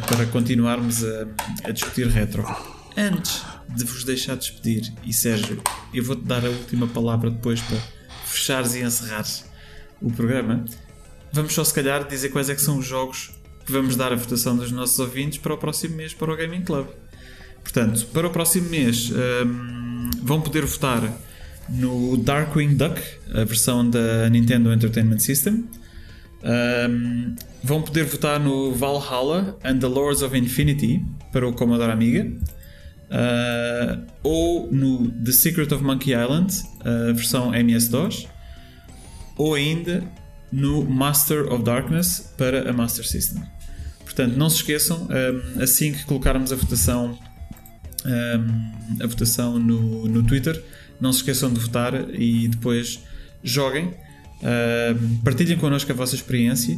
para 0.08 0.26
continuarmos 0.28 1.04
a, 1.04 1.28
a 1.66 1.72
discutir 1.72 2.08
retro. 2.08 2.77
Antes 2.98 3.46
de 3.76 3.84
vos 3.84 4.04
deixar 4.04 4.36
despedir, 4.36 4.92
e 5.06 5.14
Sérgio, 5.14 5.62
eu 5.94 6.04
vou-te 6.04 6.24
dar 6.24 6.44
a 6.44 6.50
última 6.50 6.88
palavra 6.88 7.30
depois 7.30 7.62
para 7.62 7.78
fechares 8.26 8.74
e 8.74 8.82
encerrares 8.82 9.46
o 10.02 10.12
programa. 10.12 10.66
Vamos 11.32 11.54
só, 11.54 11.64
se 11.64 11.76
calhar, 11.76 12.08
dizer 12.08 12.30
quais 12.30 12.50
é 12.50 12.56
que 12.56 12.62
são 12.62 12.80
os 12.80 12.88
jogos 12.88 13.32
que 13.64 13.72
vamos 13.72 13.96
dar 13.96 14.12
a 14.12 14.16
votação 14.16 14.58
dos 14.58 14.72
nossos 14.72 14.98
ouvintes 14.98 15.38
para 15.38 15.54
o 15.54 15.58
próximo 15.60 15.96
mês 15.96 16.12
para 16.12 16.34
o 16.34 16.36
Gaming 16.36 16.64
Club. 16.64 16.88
Portanto, 17.62 18.08
para 18.08 18.26
o 18.26 18.32
próximo 18.32 18.70
mês 18.70 19.12
hum, 19.12 20.10
vão 20.24 20.42
poder 20.42 20.66
votar 20.66 21.04
no 21.70 22.18
Darkwing 22.18 22.76
Duck, 22.76 23.00
a 23.32 23.44
versão 23.44 23.88
da 23.88 24.28
Nintendo 24.30 24.74
Entertainment 24.74 25.20
System. 25.20 25.66
Hum, 26.90 27.36
vão 27.64 27.84
poder 27.84 28.06
votar 28.06 28.40
no 28.40 28.74
Valhalla 28.74 29.56
and 29.64 29.78
the 29.78 29.88
Lords 29.88 30.24
of 30.24 30.36
Infinity 30.36 31.06
para 31.32 31.48
o 31.48 31.54
Commodore 31.54 31.92
Amiga. 31.92 32.28
Uh, 33.10 34.06
ou 34.22 34.72
no 34.72 35.10
The 35.10 35.32
Secret 35.32 35.74
of 35.74 35.84
Monkey 35.84 36.12
Island, 36.12 36.64
a 36.82 37.14
versão 37.14 37.54
MS-DOS. 37.54 38.28
Ou 39.38 39.56
ainda 39.56 40.04
no 40.52 40.84
Master 40.84 41.52
of 41.52 41.64
Darkness 41.64 42.34
para 42.38 42.70
a 42.70 42.74
Master 42.74 43.08
System. 43.08 43.44
Portanto, 44.04 44.36
não 44.36 44.50
se 44.50 44.58
esqueçam, 44.58 45.04
hum, 45.04 45.62
assim 45.62 45.94
que 45.94 46.06
colocarmos 46.06 46.52
a 46.52 46.56
votação 46.56 47.18
um, 48.08 49.04
a 49.04 49.08
votação 49.08 49.60
no, 49.60 50.08
no 50.08 50.24
Twitter. 50.24 50.62
Não 51.00 51.12
se 51.12 51.20
esqueçam 51.20 51.52
de 51.52 51.60
votar 51.60 51.94
e 52.14 52.48
depois 52.48 53.00
joguem. 53.44 53.94
Um, 54.42 55.18
partilhem 55.18 55.58
connosco 55.58 55.92
a 55.92 55.96
vossa 55.96 56.16
experiência 56.16 56.78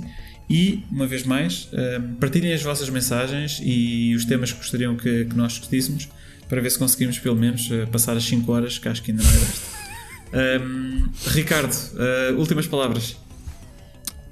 e, 0.49 0.83
uma 0.91 1.05
vez 1.05 1.23
mais, 1.23 1.69
um, 1.73 2.15
partilhem 2.15 2.53
as 2.53 2.61
vossas 2.61 2.89
mensagens 2.89 3.59
e 3.63 4.13
os 4.15 4.25
temas 4.25 4.51
que 4.51 4.57
gostariam 4.57 4.95
que, 4.95 5.25
que 5.25 5.35
nós 5.35 5.53
discutíssemos 5.53 6.09
para 6.49 6.61
ver 6.61 6.71
se 6.71 6.79
conseguimos, 6.79 7.19
pelo 7.19 7.35
menos, 7.35 7.69
uh, 7.69 7.87
passar 7.91 8.17
as 8.17 8.25
5 8.25 8.51
horas, 8.51 8.77
que 8.77 8.89
acho 8.89 9.01
que 9.01 9.11
ainda 9.11 9.23
não 9.23 9.29
é. 9.29 10.59
Um, 10.59 11.09
Ricardo, 11.27 11.73
uh, 11.73 12.37
últimas 12.37 12.67
palavras. 12.67 13.15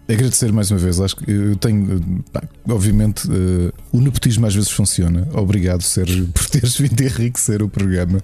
Agradecer 0.09 0.53
mais 0.53 0.71
uma 0.71 0.77
vez, 0.77 1.01
acho 1.01 1.17
que 1.17 1.29
eu 1.29 1.57
tenho, 1.57 2.23
pá, 2.31 2.41
obviamente, 2.69 3.27
eh, 3.29 3.73
o 3.91 3.99
nepotismo 3.99 4.45
às 4.45 4.55
vezes 4.55 4.71
funciona. 4.71 5.27
Obrigado, 5.33 5.81
Sérgio, 5.83 6.27
por 6.33 6.47
teres 6.47 6.77
vindo 6.77 7.01
enriquecer 7.01 7.61
o 7.61 7.67
programa 7.67 8.23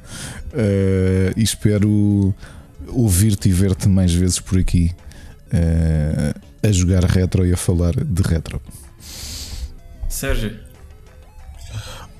Eh, 0.54 1.34
e 1.36 1.44
espero 1.44 2.34
ouvir-te 2.88 3.50
e 3.50 3.52
ver-te 3.52 3.90
mais 3.90 4.14
vezes 4.14 4.40
por 4.40 4.60
aqui 4.60 4.92
eh, 5.52 6.34
a 6.62 6.72
jogar 6.72 7.04
retro 7.04 7.46
e 7.46 7.52
a 7.52 7.58
falar 7.58 7.94
de 7.96 8.22
retro. 8.22 8.62
Sérgio, 10.08 10.58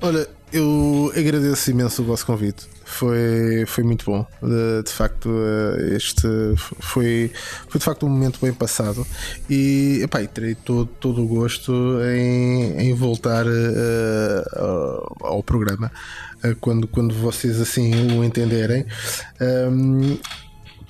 Olha, 0.02 0.28
eu 0.54 1.12
agradeço 1.16 1.68
imenso 1.70 2.02
o 2.02 2.04
vosso 2.04 2.24
convite. 2.24 2.66
Foi, 2.84 3.64
foi 3.66 3.82
muito 3.82 4.04
bom. 4.04 4.24
De, 4.40 4.84
de 4.84 4.92
facto, 4.92 5.28
eh, 5.28 5.96
este 5.96 6.28
foi, 6.56 7.32
foi 7.68 7.78
de 7.78 7.84
facto 7.84 8.06
um 8.06 8.08
momento 8.08 8.38
bem 8.40 8.52
passado. 8.52 9.04
E 9.50 10.00
epá, 10.02 10.24
terei 10.26 10.54
todo, 10.54 10.86
todo 10.86 11.24
o 11.24 11.26
gosto 11.26 11.72
em, 12.04 12.78
em 12.78 12.94
voltar 12.94 13.44
eh, 13.46 14.44
ao, 15.20 15.42
programa 15.42 15.90
eh, 16.44 16.54
quando, 16.60 16.86
quando 16.86 17.14
vocês 17.14 17.60
assim 17.60 18.16
o 18.16 18.22
entenderem. 18.22 18.86
Ahm, 19.40 20.16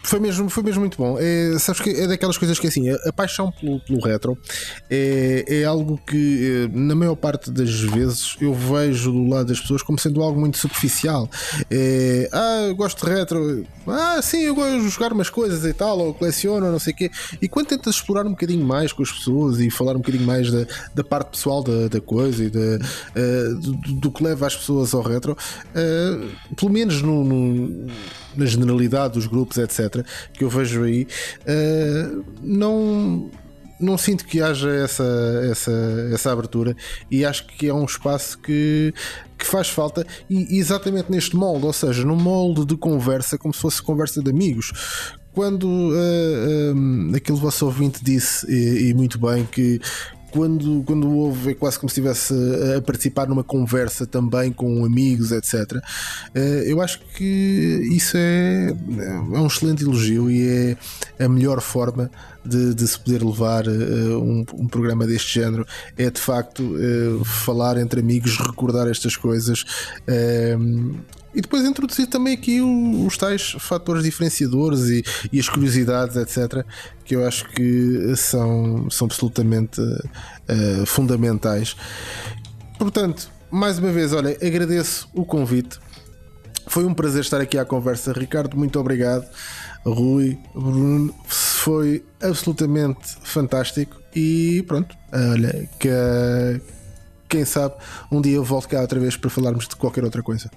foi 0.05 0.21
mesmo, 0.21 0.49
foi 0.49 0.63
mesmo 0.63 0.81
muito 0.81 0.97
bom. 0.99 1.17
É, 1.19 1.59
sabes 1.59 1.81
que 1.81 1.91
é 1.91 2.07
daquelas 2.07 2.37
coisas 2.39 2.59
que 2.59 2.67
assim, 2.67 2.91
a, 2.91 2.97
a 3.09 3.13
paixão 3.13 3.51
pelo, 3.51 3.81
pelo 3.81 4.01
retro 4.01 4.39
é, 4.91 5.45
é 5.49 5.65
algo 5.65 5.99
que, 6.07 6.69
eh, 6.73 6.77
na 6.77 6.95
maior 6.95 7.17
parte 7.17 7.51
das 7.51 7.71
vezes, 7.81 8.37
eu 8.41 8.53
vejo 8.55 9.11
do 9.11 9.27
lado 9.29 9.47
das 9.49 9.59
pessoas 9.61 9.83
como 9.83 9.99
sendo 9.99 10.23
algo 10.23 10.39
muito 10.39 10.59
superficial. 10.59 11.29
É, 11.71 12.29
ah, 12.33 12.67
eu 12.69 12.77
gosto 12.77 13.05
de 13.07 13.13
retro. 13.13 13.67
Ah, 13.87 14.21
sim, 14.23 14.43
eu 14.43 14.55
gosto 14.55 14.81
de 14.83 14.89
jogar 14.89 15.13
umas 15.13 15.31
coisas 15.31 15.65
e 15.65 15.73
tal, 15.73 15.99
ou 15.99 16.15
coleciono, 16.15 16.71
não 16.71 16.79
sei 16.79 16.93
o 16.93 16.97
quê. 16.97 17.11
E 17.41 17.49
quando 17.49 17.69
tentas 17.69 17.97
explorar 17.97 18.27
um 18.27 18.31
bocadinho 18.31 18.65
mais 18.65 18.93
com 18.93 19.03
as 19.03 19.11
pessoas 19.11 19.59
e 19.59 19.71
falar 19.71 19.93
um 19.93 19.99
bocadinho 19.99 20.25
mais 20.25 20.51
da, 20.51 20.67
da 20.95 21.03
parte 21.05 21.31
pessoal 21.31 21.63
da, 21.63 21.89
da 21.89 22.01
coisa 22.01 22.45
e 22.45 22.51
da, 22.51 22.79
eh, 23.15 23.49
do, 23.61 23.73
do 24.01 24.11
que 24.13 24.23
leva 24.23 24.47
as 24.47 24.55
pessoas 24.57 24.93
ao 24.95 25.03
retro, 25.03 25.37
eh, 25.75 26.19
pelo 26.57 26.71
menos 26.71 27.01
no- 27.03 27.25
no 27.25 27.87
na 28.37 28.47
generalidade 28.47 29.15
dos 29.15 29.27
grupos, 29.27 29.59
etc., 29.59 30.05
que 30.33 30.45
eu 30.45 30.49
vejo 30.49 30.83
aí, 30.85 31.07
eh, 31.47 32.11
não. 32.43 33.31
Não 33.81 33.99
sinto 33.99 34.25
que 34.25 34.41
haja 34.41 34.71
essa, 34.71 35.05
essa, 35.51 35.73
essa 36.13 36.33
abertura 36.33 36.77
e 37.11 37.25
acho 37.25 37.45
que 37.49 37.67
é 37.67 37.75
um 37.75 37.85
espaço 37.85 38.39
que, 38.39 38.95
que 39.37 39.45
faz 39.45 39.69
falta 39.69 40.07
e 40.31 40.59
exatamente 40.59 41.11
neste 41.11 41.35
molde, 41.35 41.67
ou 41.67 41.73
seja, 41.73 42.05
num 42.05 42.15
molde 42.15 42.65
de 42.65 42.77
conversa, 42.77 43.37
como 43.37 43.53
se 43.53 43.61
fosse 43.61 43.83
conversa 43.83 44.23
de 44.23 44.31
amigos. 44.31 44.73
Quando 45.33 45.93
eh, 45.93 46.73
eh, 47.13 47.17
aquele 47.17 47.39
vosso 47.39 47.67
ouvinte 47.67 48.03
disse, 48.03 48.47
e, 48.49 48.91
e 48.91 48.95
muito 48.95 49.19
bem, 49.19 49.45
que 49.45 49.81
quando, 50.35 50.83
quando 50.85 51.09
ouve 51.17 51.53
é 51.53 51.55
quase 51.55 51.79
como 51.79 51.89
se 51.89 52.01
estivesse 52.01 52.35
a 52.77 52.83
participar 52.83 53.29
numa 53.29 53.45
conversa 53.45 54.05
também 54.05 54.53
com 54.53 54.85
amigos, 54.85 55.31
etc. 55.31 55.81
Eh, 56.35 56.65
Eu 56.67 56.83
acho 56.83 56.99
que 57.15 57.89
isso 57.93 58.17
é, 58.17 58.75
é 58.99 59.39
um 59.39 59.47
excelente 59.47 59.85
elogio 59.85 60.29
e 60.29 60.77
é 61.19 61.25
a 61.25 61.29
melhor 61.29 61.61
forma 61.61 62.11
de, 62.45 62.75
de 62.75 62.89
se 62.89 62.99
poder 62.99 63.23
levar 63.23 63.65
eh, 63.67 63.71
um, 63.71 64.45
um 64.55 64.67
programa 64.67 65.07
deste 65.07 65.35
género. 65.39 65.65
É 65.97 66.11
de 66.11 66.21
facto 66.21 66.63
eh, 66.79 67.25
falar 67.25 67.79
entre 67.79 68.01
amigos, 68.01 68.37
recordar 68.37 68.89
estas 68.89 69.17
coisas. 69.17 69.65
E 71.35 71.41
depois 71.41 71.65
introduzir 71.65 72.07
também 72.07 72.35
aqui 72.35 72.61
os 72.61 73.17
tais 73.19 73.57
fatores 73.59 74.05
diferenciadores 74.05 74.89
e, 74.89 75.05
e 75.33 75.41
as 75.41 75.49
curiosidades, 75.49 76.17
etc., 76.17 76.65
que 77.05 77.17
eu 77.17 77.27
acho 77.27 77.49
que 77.51 78.15
são, 78.17 78.89
são 78.89 79.07
absolutamente 79.07 79.81
eh, 80.47 80.85
fundamentais. 80.87 81.77
Portanto, 82.79 83.29
mais 83.51 83.79
uma 83.79 83.91
vez, 83.91 84.13
olha, 84.13 84.31
agradeço 84.41 85.09
o 85.13 85.25
convite. 85.25 85.79
Foi 86.67 86.85
um 86.85 86.95
prazer 86.95 87.21
estar 87.21 87.41
aqui 87.41 87.59
à 87.59 87.65
conversa, 87.65 88.13
Ricardo. 88.13 88.57
Muito 88.57 88.79
obrigado, 88.79 89.27
Rui, 89.85 90.39
Bruno. 90.55 91.15
Foi 91.27 92.05
absolutamente 92.23 93.17
fantástico. 93.23 94.01
E 94.15 94.65
pronto, 94.67 94.97
olha, 95.13 95.69
que 95.79 95.89
quem 97.29 97.45
sabe 97.45 97.75
um 98.11 98.21
dia 98.21 98.37
eu 98.37 98.45
volto 98.45 98.69
cá 98.69 98.81
outra 98.81 99.01
vez 99.01 99.17
para 99.17 99.29
falarmos 99.29 99.67
de 99.69 99.77
qualquer 99.77 100.05
outra 100.05 100.23
coisa. 100.23 100.51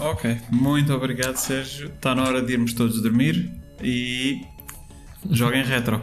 Ok, 0.00 0.38
muito 0.50 0.92
obrigado, 0.94 1.36
Sérgio. 1.36 1.88
Está 1.88 2.14
na 2.14 2.24
hora 2.24 2.42
de 2.42 2.52
irmos 2.52 2.72
todos 2.72 3.00
dormir 3.02 3.50
e 3.82 4.40
joguem 5.30 5.62
retro. 5.64 6.02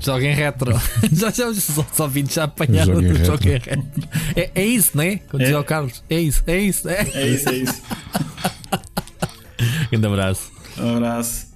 Joguem 0.00 0.32
retro. 0.32 0.72
já, 1.12 1.30
já, 1.30 1.48
os 1.48 1.98
ouvintes 2.00 2.34
já 2.34 2.44
apanharam 2.44 2.94
Joguem 2.94 3.08
retro. 3.12 3.24
joguem 3.24 3.52
retro. 3.58 3.84
É, 4.36 4.50
é 4.54 4.64
isso, 4.64 4.96
não 4.96 5.02
é? 5.02 5.16
Quando 5.16 5.42
É. 5.42 5.44
dizia 5.46 5.60
o 5.60 5.64
Carlos. 5.64 6.04
É 6.08 6.20
isso, 6.20 6.42
é 6.46 6.58
isso. 6.58 6.88
É. 6.88 7.00
É 7.14 7.26
isso, 7.28 7.48
é 7.48 7.54
isso. 7.56 7.82
Grande 9.90 10.06
abraço. 10.06 10.52
Um 10.78 10.96
abraço. 10.96 11.47